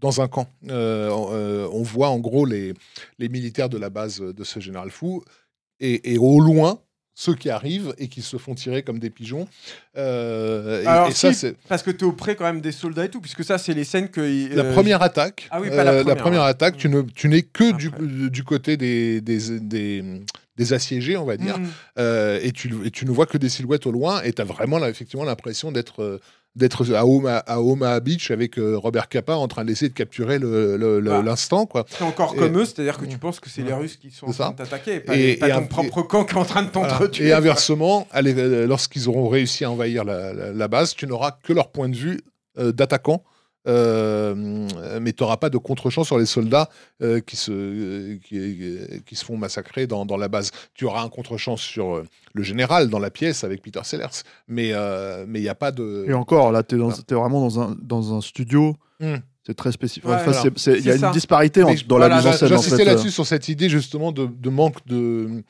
dans 0.00 0.20
un 0.20 0.28
camp. 0.28 0.48
Euh, 0.68 1.10
euh, 1.10 1.68
on 1.72 1.82
voit 1.82 2.08
en 2.08 2.18
gros 2.18 2.44
les, 2.46 2.74
les 3.18 3.28
militaires 3.28 3.68
de 3.68 3.78
la 3.78 3.90
base 3.90 4.20
de 4.20 4.44
ce 4.44 4.60
général 4.60 4.90
fou 4.90 5.22
et, 5.80 6.12
et 6.12 6.18
au 6.18 6.40
loin 6.40 6.80
ceux 7.18 7.34
qui 7.34 7.48
arrivent 7.48 7.94
et 7.96 8.08
qui 8.08 8.20
se 8.20 8.36
font 8.36 8.54
tirer 8.54 8.82
comme 8.82 8.98
des 8.98 9.08
pigeons. 9.08 9.48
Euh, 9.96 10.84
Alors, 10.86 11.08
et, 11.08 11.12
ça, 11.12 11.32
si, 11.32 11.38
c'est 11.38 11.56
Parce 11.66 11.82
que 11.82 11.90
tu 11.90 12.04
es 12.04 12.04
auprès 12.04 12.36
quand 12.36 12.44
même 12.44 12.60
des 12.60 12.72
soldats 12.72 13.06
et 13.06 13.08
tout, 13.08 13.22
puisque 13.22 13.42
ça, 13.42 13.56
c'est 13.56 13.72
les 13.72 13.84
scènes 13.84 14.10
que. 14.10 14.54
la 14.54 14.64
première 14.64 15.02
attaque. 15.02 15.48
Ah 15.50 15.60
oui, 15.60 15.70
pas 15.70 15.82
la 15.82 15.92
euh, 15.92 16.14
première, 16.14 16.42
ouais. 16.42 16.48
attaque, 16.48 16.76
tu 16.76 16.90
ne- 16.90 17.00
tu 17.00 17.28
n'es 17.28 17.40
que 17.40 17.72
du, 17.72 18.44
côté 18.44 18.76
des, 18.76 19.22
des, 19.22 19.58
des, 19.60 20.20
des 20.56 20.72
assiégés, 20.74 21.16
on 21.16 21.24
va 21.24 21.38
dire, 21.38 21.58
mm. 21.58 21.66
euh, 21.98 22.38
et, 22.42 22.52
tu, 22.52 22.70
et 22.84 22.90
tu 22.90 23.06
ne 23.06 23.10
vois 23.10 23.24
que 23.24 23.38
des 23.38 23.48
silhouettes 23.48 23.86
au 23.86 23.92
loin, 23.92 24.22
et 24.22 24.34
tu 24.34 24.42
as 24.42 24.44
vraiment 24.44 24.78
là, 24.78 24.90
effectivement 24.90 25.24
l'impression 25.24 25.72
d'être 25.72 26.20
d'être 26.56 26.92
à 26.94 27.06
Omaha, 27.06 27.38
à 27.46 27.60
Omaha 27.60 28.00
Beach 28.00 28.30
avec 28.30 28.58
euh, 28.58 28.76
Robert 28.76 29.08
Capa 29.08 29.34
en 29.34 29.46
train 29.46 29.64
d'essayer 29.64 29.88
de 29.90 29.94
capturer 29.94 30.38
le- 30.38 30.76
le- 30.76 30.98
le- 31.00 31.10
Bah. 31.10 31.22
l'instant. 31.22 31.66
quoi. 31.66 31.84
C'est 31.88 32.02
encore 32.02 32.32
Et- 32.34 32.38
comme 32.38 32.58
eux, 32.58 32.64
c'est-à-dire 32.64 32.96
que 32.98 33.04
tu 33.04 33.18
penses 33.18 33.38
que 33.40 33.48
c'est 33.50 33.62
les. 33.62 33.72
Russes 33.74 33.96
qui 33.96 34.10
sont 34.10 34.26
en 34.26 34.32
train 34.32 34.50
de 34.52 34.56
t'attaquer, 34.56 34.94
et 34.96 35.00
pas, 35.00 35.14
Et- 35.14 35.18
les- 35.18 35.36
pas 35.36 35.48
et 35.48 35.52
ton 35.52 35.58
un- 35.58 35.62
propre 35.64 36.02
camp 36.02 36.24
qui 36.24 36.34
est 36.34 36.38
en 36.38 36.44
train 36.46 36.62
de 36.62 36.70
Voilà. 36.72 36.88
t'entretuer. 36.88 37.26
Et 37.28 37.32
inversement, 37.34 38.08
euh, 38.16 38.66
lorsqu'ils 38.66 39.06
auront 39.08 39.28
réussi 39.28 39.64
à 39.66 39.70
envahir 39.70 40.02
la, 40.04 40.32
la- 40.32 40.52
la 40.52 40.68
base, 40.68 40.94
tu 40.94 41.06
n'auras 41.06 41.32
que 41.42 41.52
leur 41.52 41.70
point 41.70 41.88
de 41.90 41.96
vue 41.96 42.20
euh, 42.58 42.72
d'attaquant. 42.72 43.22
Euh, 43.66 44.34
mais 45.00 45.12
tu 45.12 45.22
n'auras 45.22 45.36
pas 45.36 45.50
de 45.50 45.58
contre-champ 45.58 46.04
sur 46.04 46.18
les 46.18 46.26
soldats 46.26 46.68
euh, 47.02 47.20
qui, 47.20 47.36
se, 47.36 47.50
euh, 47.52 48.18
qui, 48.24 49.02
qui 49.04 49.16
se 49.16 49.24
font 49.24 49.36
massacrer 49.36 49.86
dans, 49.86 50.06
dans 50.06 50.16
la 50.16 50.28
base. 50.28 50.50
Tu 50.74 50.84
auras 50.84 51.02
un 51.02 51.08
contre-champ 51.08 51.56
sur 51.56 52.02
le 52.32 52.42
général 52.42 52.88
dans 52.88 52.98
la 52.98 53.10
pièce 53.10 53.44
avec 53.44 53.62
Peter 53.62 53.80
Sellers, 53.84 54.22
mais 54.48 54.70
euh, 54.72 55.24
mais 55.28 55.40
il 55.40 55.42
n'y 55.42 55.48
a 55.48 55.54
pas 55.54 55.72
de. 55.72 56.04
Et 56.08 56.12
encore, 56.14 56.52
là, 56.52 56.62
Voilà. 56.68 56.94
t'es 57.06 57.14
vraiment 57.14 57.40
dans 57.40 57.60
un, 57.60 57.76
dans 57.80 58.14
un 58.16 58.20
studio. 58.20 58.76
Hmm. 59.00 59.16
C'est 59.46 59.54
très 59.54 59.70
spécifique. 59.70 60.08
Ouais, 60.08 60.16
Enfin, 60.16 60.32
Il 60.66 60.84
y 60.84 60.90
a 60.90 60.98
ça. 60.98 61.06
une 61.06 61.12
disparité 61.12 61.62
en- 61.62 61.68
dans 61.72 61.74
voilà, 61.98 62.08
la 62.08 62.16
mise 62.16 62.26
en 62.26 62.32
scène. 62.32 62.48
en 62.48 62.56
J'insistais 62.56 62.76
fait, 62.78 62.82
euh. 62.82 62.86
là-dessus 62.86 63.10
sur 63.12 63.24
cette 63.26 63.48
idée 63.48 63.68
justement 63.68 64.10
de, 64.10 64.26
de 64.26 64.50
manque 64.50 64.84
de 64.88 65.44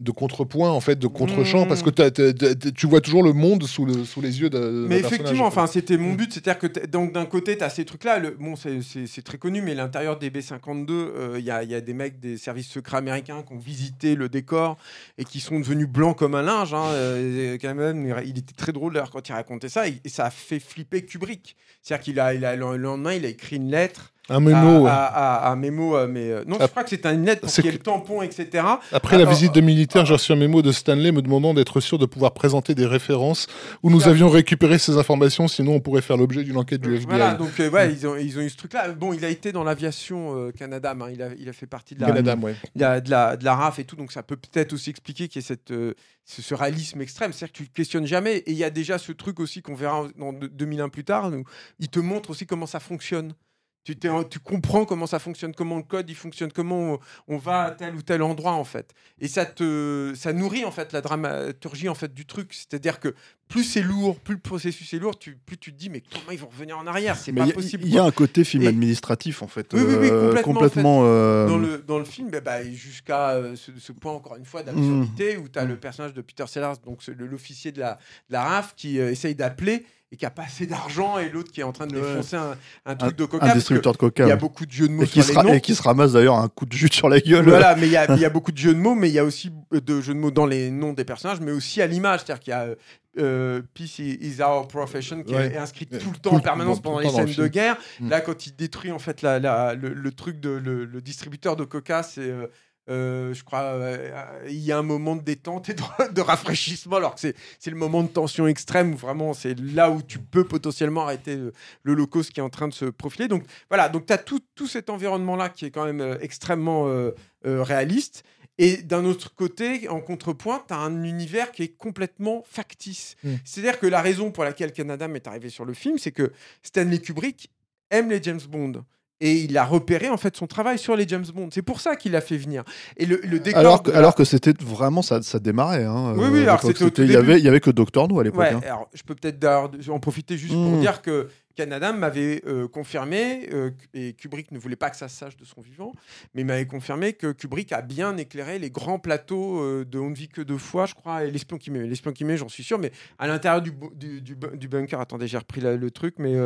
de 0.00 0.10
contrepoint 0.12 0.70
en 0.70 0.80
fait 0.80 0.98
de 0.98 1.06
contre-champ 1.06 1.66
Mmh. 1.66 1.68
parce 1.68 1.82
que 1.82 1.90
t'as- 1.90 2.10
tu 2.10 2.86
vois 2.86 3.00
toujours 3.02 3.22
le 3.22 3.32
monde 3.34 3.64
sous, 3.64 3.84
le, 3.84 4.04
sous 4.04 4.20
les 4.22 4.40
yeux 4.40 4.48
de, 4.48 4.86
Mais 4.88 4.98
effectivement, 5.00 5.44
enfin, 5.46 5.66
c'était 5.66 5.98
mon 5.98 6.12
Mm. 6.12 6.16
but, 6.16 6.32
c'est-à-dire 6.32 6.58
que 6.58 6.66
t'es- 6.66 6.86
donc 6.86 7.12
d'un 7.12 7.26
côté, 7.26 7.56
tu 7.58 7.62
as 7.64 7.68
ces 7.70 7.84
trucs-là. 7.84 8.18
le- 8.18 8.30
Bon, 8.38 8.56
c'est- 8.56 8.80
c'est 8.82 9.06
c'est 9.06 9.22
très 9.22 9.36
connu, 9.38 9.60
mais 9.62 9.74
l'intérieur 9.74 10.18
des 10.18 10.30
B52, 10.30 11.12
euh, 11.14 11.36
il 11.38 11.44
y, 11.44 11.50
a, 11.50 11.62
y 11.64 11.74
a 11.74 11.80
des 11.80 11.92
mecs 11.94 12.18
des 12.18 12.36
services 12.38 12.68
secrets 12.68 12.96
américains 12.96 13.42
qui 13.46 13.52
ont 13.52 13.58
visité 13.58 14.14
le 14.14 14.28
décor 14.28 14.76
et 15.18 15.24
qui 15.24 15.40
sont 15.40 15.58
devenus 15.60 15.86
blancs 15.88 16.16
comme 16.16 16.34
un 16.34 16.42
linge. 16.42 16.72
hein, 16.74 16.84
euh, 16.92 17.58
quand 17.60 17.74
même, 17.74 18.14
il- 18.24 18.38
était 18.38 18.54
très 18.56 18.72
drôle 18.72 18.94
d'ailleurs 18.94 19.10
quand 19.10 19.28
il 19.28 19.32
racontait 19.32 19.68
ça, 19.68 19.86
et, 19.88 20.00
et 20.04 20.08
ça 20.08 20.24
a 20.26 20.30
fait 20.30 20.60
flipper 20.60 21.04
Kubrick. 21.04 21.56
C'est-à-dire 21.82 22.04
qu'il 22.04 22.20
a, 22.20 22.32
il 22.34 22.44
a, 22.44 22.56
le 22.56 22.76
lendemain, 22.76 23.12
il 23.14 23.24
a 23.24 23.28
écrit 23.28 23.56
une 23.56 23.70
lettre. 23.70 24.12
Un 24.30 24.40
mémo 24.40 24.86
à, 24.86 24.92
à- 24.92 25.34
à- 25.48 25.52
un 25.52 25.56
mémo, 25.56 25.96
euh, 25.96 26.06
mais 26.08 26.30
euh, 26.30 26.44
non, 26.46 26.56
Ah, 26.60 26.64
je 26.64 26.70
crois 26.70 26.84
que 26.84 26.90
c'était 26.90 27.12
une 27.12 27.24
lettre 27.26 27.42
pour 27.42 27.50
c'est 27.50 27.62
qu'il 27.62 27.70
y 27.70 27.74
ait 27.74 27.78
que- 27.78 27.84
le 27.84 27.92
tampon, 27.92 28.22
etc. 28.22 28.64
Après 28.92 29.18
la 29.18 29.24
visite 29.24 29.52
de 29.54 29.60
militaires, 29.60 30.06
j'ai 30.06 30.14
reçu 30.14 30.32
un 30.32 30.36
mémo 30.36 30.62
de 30.62 30.72
Stanley 30.72 31.12
me 31.12 31.20
demandant 31.20 31.52
d'être 31.52 31.80
sûr 31.80 31.98
de 31.98 32.06
pouvoir 32.06 32.32
présenter 32.32 32.74
des 32.74 32.86
références 32.86 33.46
où 33.82 33.90
nous 33.90 34.08
avions 34.08 34.28
récupéré 34.30 34.78
ces 34.78 34.96
informations, 34.96 35.48
sinon 35.48 35.74
on 35.74 35.80
pourrait 35.80 36.02
faire 36.02 36.16
l'objet 36.16 36.44
d'une 36.44 36.56
enquête 36.56 36.80
du 36.80 36.94
FBI. 36.94 37.06
Voilà, 37.08 37.34
donc 37.34 37.58
euh, 37.60 37.68
ouais, 37.70 37.92
ils, 37.92 38.06
ont, 38.06 38.16
ils 38.16 38.38
ont 38.38 38.42
eu 38.42 38.50
ce 38.50 38.56
truc-là. 38.56 38.88
Bon, 38.92 39.12
il 39.12 39.24
a 39.24 39.28
été 39.28 39.52
dans 39.52 39.64
l'aviation 39.64 40.36
euh, 40.36 40.52
Canada, 40.52 40.94
hein, 40.98 41.08
il, 41.12 41.20
a, 41.22 41.28
il 41.38 41.48
a 41.48 41.52
fait 41.52 41.66
partie 41.66 41.94
de 41.94 42.00
la, 42.00 42.06
Canada, 42.06 42.36
ouais. 42.40 42.54
il 42.76 42.80
y 42.80 42.84
a 42.84 43.00
de 43.00 43.10
la, 43.10 43.36
de 43.36 43.44
la 43.44 43.54
RAF 43.56 43.78
et 43.80 43.84
tout, 43.84 43.96
donc 43.96 44.12
ça 44.12 44.22
peut 44.22 44.36
peut-être 44.36 44.72
aussi 44.72 44.90
expliquer 44.90 45.26
qu'il 45.28 45.42
y 45.42 45.44
ait 45.44 45.46
cette, 45.48 45.70
euh, 45.72 45.94
ce, 46.24 46.40
ce 46.42 46.54
réalisme 46.54 47.00
extrême. 47.00 47.32
C'est-à-dire 47.32 47.52
que 47.52 47.56
tu 47.58 47.62
ne 47.64 47.68
questionnes 47.74 48.06
jamais. 48.06 48.36
Et 48.38 48.52
il 48.52 48.56
y 48.56 48.64
a 48.64 48.70
déjà 48.70 48.98
ce 48.98 49.10
truc 49.12 49.40
aussi 49.40 49.62
qu'on 49.62 49.74
verra 49.74 50.04
dans 50.18 50.32
de- 50.32 50.46
2001 50.46 50.88
plus 50.88 51.04
tard, 51.04 51.32
où 51.32 51.42
il 51.78 51.88
te 51.88 51.98
montre 51.98 52.30
aussi 52.30 52.46
comment 52.46 52.66
ça 52.66 52.78
fonctionne. 52.80 53.34
Tu, 53.82 53.96
tu 53.96 54.38
comprends 54.40 54.84
comment 54.84 55.06
ça 55.06 55.18
fonctionne, 55.18 55.54
comment 55.54 55.78
le 55.78 55.82
code 55.82 56.08
il 56.10 56.14
fonctionne, 56.14 56.52
comment 56.52 56.94
on, 56.94 56.98
on 57.28 57.38
va 57.38 57.62
à 57.62 57.70
tel 57.70 57.94
ou 57.94 58.02
tel 58.02 58.22
endroit 58.22 58.52
en 58.52 58.64
fait. 58.64 58.92
Et 59.18 59.26
ça 59.26 59.46
te, 59.46 60.12
ça 60.14 60.34
nourrit 60.34 60.66
en 60.66 60.70
fait 60.70 60.92
la 60.92 61.00
dramaturgie 61.00 61.88
en 61.88 61.94
fait 61.94 62.12
du 62.12 62.26
truc. 62.26 62.52
C'est-à-dire 62.52 63.00
que 63.00 63.14
plus 63.48 63.64
c'est 63.64 63.80
lourd, 63.82 64.20
plus 64.20 64.34
le 64.34 64.40
processus 64.40 64.92
est 64.92 64.98
lourd, 64.98 65.18
tu, 65.18 65.34
plus 65.34 65.56
tu 65.56 65.72
te 65.72 65.78
dis 65.78 65.88
mais 65.88 66.02
comment 66.12 66.30
ils 66.30 66.38
vont 66.38 66.48
revenir 66.48 66.78
en 66.78 66.86
arrière? 66.86 67.16
C'est 67.16 67.32
pas 67.32 67.40
il 67.44 67.48
y 67.48 67.50
a- 67.50 67.54
possible. 67.54 67.84
Il 67.86 67.94
y 67.94 67.98
a 67.98 68.04
un 68.04 68.10
côté 68.10 68.44
film 68.44 68.64
Et- 68.64 68.68
administratif 68.68 69.42
en 69.42 69.48
fait. 69.48 69.72
Oui, 69.72 69.80
oui, 69.82 69.94
oui, 69.98 70.08
euh, 70.12 70.40
complètement, 70.42 71.00
euh, 71.04 71.48
dans 71.48 71.56
le, 71.58 71.78
dans 71.78 71.98
le 71.98 72.04
film, 72.04 72.28
bah, 72.30 72.40
bah, 72.42 72.62
jusqu'à 72.62 73.30
euh, 73.30 73.56
ce, 73.56 73.72
ce 73.78 73.92
point, 73.92 74.12
encore 74.12 74.36
une 74.36 74.44
fois, 74.44 74.62
d'absurdité, 74.62 75.38
où 75.38 75.48
tu 75.48 75.58
as 75.58 75.64
le 75.64 75.76
personnage 75.78 76.12
de 76.12 76.20
Peter 76.20 76.44
Sellers, 76.46 76.74
donc 76.84 77.04
l'officier 77.18 77.72
de 77.72 77.80
la, 77.80 77.94
de 78.28 78.34
la 78.34 78.44
RAF, 78.44 78.74
qui 78.76 79.00
euh, 79.00 79.10
essaye 79.10 79.34
d'appeler 79.34 79.86
et 80.12 80.16
qui 80.16 80.26
a 80.26 80.30
pas 80.30 80.42
assez 80.42 80.66
d'argent, 80.66 81.18
et 81.18 81.28
l'autre 81.28 81.52
qui 81.52 81.60
est 81.60 81.64
en 81.64 81.70
train 81.72 81.86
de 81.86 81.96
Ouais. 81.96 82.14
foncer 82.16 82.34
un, 82.36 82.56
un 82.84 82.96
truc 82.96 83.12
un, 83.12 83.16
de 83.16 83.24
coca. 83.26 83.46
un 83.46 83.54
distributeur 83.54 83.92
de 83.92 83.98
coca. 83.98 84.24
Il 84.24 84.28
y 84.28 84.32
a 84.32 84.36
beaucoup 84.36 84.66
de 84.66 84.72
jeux 84.72 84.88
de 84.88 84.92
mots 84.92 85.04
Et 85.04 85.06
qui, 85.06 85.12
sur 85.22 85.24
se 85.24 85.30
les 85.30 85.36
ra- 85.36 85.42
noms. 85.44 85.52
et 85.54 85.60
qui 85.60 85.74
se 85.74 85.82
ramasse 85.82 86.12
d'ailleurs 86.14 86.36
un 86.36 86.48
coup 86.48 86.66
de 86.66 86.72
jus 86.72 86.88
sur 86.90 87.08
la 87.08 87.20
gueule. 87.20 87.44
Voilà, 87.48 87.76
mais 87.80 87.86
il 87.86 87.92
y, 87.92 87.96
a- 87.96 88.12
il 88.14 88.20
y 88.20 88.24
a 88.24 88.30
beaucoup 88.30 88.50
de 88.50 88.58
jeux 88.58 88.74
de 88.74 88.80
mots, 88.80 88.94
mais 88.96 89.08
il 89.08 89.12
y 89.14 89.18
a 89.20 89.24
aussi 89.24 89.52
euh, 89.72 89.80
de 89.80 90.00
jeux 90.00 90.14
de 90.14 90.18
mots 90.18 90.32
dans 90.32 90.46
les 90.46 90.70
noms 90.72 90.92
des 90.94 91.04
personnages, 91.04 91.40
mais 91.40 91.52
aussi 91.52 91.80
à 91.80 91.86
l'image. 91.86 92.20
C'est-à-dire 92.24 92.40
qu'il 92.42 92.50
y 92.50 92.54
a 92.54 92.62
euh, 92.62 92.74
euh, 93.18 93.62
Peace 93.74 93.98
is 94.00 94.40
our 94.42 94.66
profession 94.68 95.22
qui 95.22 95.34
Ouais. 95.34 95.52
est 95.52 95.56
inscrit 95.56 95.86
tout 95.86 95.94
le 96.12 96.18
temps 96.18 96.30
tout 96.30 96.36
en 96.36 96.40
permanence 96.40 96.80
pendant 96.80 96.98
les 97.00 97.06
le 97.06 97.12
scènes 97.12 97.34
de 97.34 97.46
guerre. 97.48 97.76
Mm. 98.00 98.08
Là, 98.08 98.20
quand 98.20 98.46
il 98.46 98.56
détruit 98.56 98.90
en 98.92 98.98
fait 98.98 99.22
la, 99.22 99.38
la- 99.38 99.74
le, 99.74 99.92
le 99.94 100.12
truc 100.12 100.40
de 100.40 100.50
le, 100.50 100.84
le 100.86 101.00
distributeur 101.00 101.54
de 101.56 101.64
coca, 101.64 102.02
c'est. 102.02 102.20
euh, 102.22 102.46
euh, 102.90 103.32
je 103.32 103.44
crois 103.44 103.60
euh, 103.60 104.44
il 104.48 104.58
y 104.58 104.72
a 104.72 104.78
un 104.78 104.82
moment 104.82 105.16
de 105.16 105.22
détente 105.22 105.68
et 105.68 105.74
de, 105.74 105.82
de 106.12 106.20
rafraîchissement 106.20 106.96
alors 106.96 107.14
que 107.14 107.20
c'est 107.20 107.70
le 107.70 107.76
moment 107.76 108.02
de 108.02 108.08
tension 108.08 108.46
extrême 108.46 108.94
où 108.94 108.96
vraiment 108.96 109.32
c'est 109.32 109.58
là 109.58 109.90
où 109.90 110.02
tu 110.02 110.18
peux 110.18 110.44
potentiellement 110.44 111.02
arrêter 111.02 111.36
euh, 111.36 111.52
l'holocauste 111.84 112.32
qui 112.32 112.40
est 112.40 112.42
en 112.42 112.50
train 112.50 112.68
de 112.68 112.74
se 112.74 112.86
profiler 112.86 113.28
donc 113.28 113.44
voilà 113.68 113.88
donc 113.88 114.06
tu 114.06 114.12
as 114.12 114.18
tout, 114.18 114.40
tout 114.54 114.66
cet 114.66 114.90
environnement 114.90 115.36
là 115.36 115.48
qui 115.48 115.64
est 115.64 115.70
quand 115.70 115.84
même 115.84 116.00
euh, 116.00 116.18
extrêmement 116.20 116.88
euh, 116.88 117.12
réaliste 117.42 118.24
et 118.62 118.76
d'un 118.76 119.06
autre 119.06 119.34
côté, 119.34 119.88
en 119.88 120.02
contrepoint, 120.02 120.62
tu 120.68 120.74
as 120.74 120.76
un 120.76 121.02
univers 121.02 121.50
qui 121.50 121.62
est 121.62 121.74
complètement 121.78 122.44
factice. 122.46 123.16
Mm. 123.24 123.34
C'est-à-dire 123.42 123.80
que 123.80 123.86
la 123.86 124.02
raison 124.02 124.30
pour 124.30 124.44
laquelle 124.44 124.72
Canada 124.72 125.08
est 125.14 125.26
arrivé 125.26 125.48
sur 125.48 125.64
le 125.64 125.72
film, 125.72 125.96
c'est 125.96 126.12
que 126.12 126.30
Stanley 126.62 126.98
Kubrick 126.98 127.50
aime 127.88 128.10
les 128.10 128.22
James 128.22 128.42
Bond. 128.46 128.84
Et 129.22 129.34
il 129.34 129.58
a 129.58 129.64
repéré 129.66 130.08
en 130.08 130.16
fait 130.16 130.34
son 130.36 130.46
travail 130.46 130.78
sur 130.78 130.96
les 130.96 131.06
James 131.06 131.26
Bond. 131.34 131.48
C'est 131.52 131.60
pour 131.62 131.80
ça 131.80 131.94
qu'il 131.96 132.12
l'a 132.12 132.22
fait 132.22 132.38
venir. 132.38 132.64
Et 132.96 133.04
le, 133.04 133.20
le 133.22 133.38
décor. 133.38 133.60
Alors, 133.60 133.82
que- 133.82 133.90
la- 133.90 133.98
alors 133.98 134.14
que 134.14 134.24
c'était 134.24 134.54
vraiment 134.64 135.02
ça, 135.02 135.20
ça 135.20 135.38
démarrait. 135.38 135.84
Hein, 135.84 136.14
Oui, 136.16 136.24
euh, 136.24 136.30
oui, 136.30 136.38
à 136.40 136.54
alors 136.54 136.62
c'était 136.62 137.04
Il 137.04 137.12
y 137.12 137.16
avait, 137.16 137.38
il 137.38 137.44
y 137.44 137.48
avait 137.48 137.60
que 137.60 137.70
Doctor 137.70 138.08
No 138.08 138.18
à 138.20 138.24
l'époque. 138.24 138.40
Ouais, 138.40 138.52
hein. 138.52 138.60
alors 138.64 138.88
je 138.94 139.02
peux 139.02 139.14
peut-être 139.14 139.44
en 139.90 140.00
profiter 140.00 140.38
juste 140.38 140.54
pour 140.54 140.70
Mm. 140.70 140.80
dire 140.80 141.02
que 141.02 141.28
Canada 141.56 141.92
m'avait 141.92 142.42
euh, 142.46 142.68
confirmé, 142.68 143.48
euh, 143.52 143.70
et 143.94 144.12
Kubrick 144.14 144.50
ne 144.52 144.58
voulait 144.58 144.76
pas 144.76 144.90
que 144.90 144.96
ça 144.96 145.08
se 145.08 145.16
sache 145.16 145.36
de 145.36 145.44
son 145.44 145.60
vivant, 145.60 145.92
mais 146.34 146.44
m'avait 146.44 146.66
confirmé 146.66 147.12
que 147.12 147.32
Kubrick 147.32 147.72
a 147.72 147.82
bien 147.82 148.16
éclairé 148.16 148.58
les 148.58 148.70
grands 148.70 148.98
plateaux 148.98 149.60
euh, 149.60 149.84
de 149.84 149.98
On 149.98 150.10
ne 150.10 150.14
vit 150.14 150.28
que 150.28 150.40
deux 150.42 150.58
fois, 150.58 150.86
je 150.86 150.94
crois, 150.94 151.24
et 151.24 151.30
L'espion 151.30 151.58
qui 151.58 151.70
m'aimait, 151.70 152.36
j'en 152.36 152.48
suis 152.48 152.64
sûr, 152.64 152.78
mais 152.78 152.92
à 153.18 153.26
l'intérieur 153.26 153.62
du, 153.62 153.72
bu- 153.72 153.94
du, 153.94 154.20
du 154.20 154.34
bu- 154.36 154.56
du 154.56 154.68
bunker, 154.68 155.00
attendez, 155.00 155.26
j'ai 155.28 155.38
repris 155.38 155.60
le 155.60 155.90
truc, 155.90 156.14
mais 156.18 156.36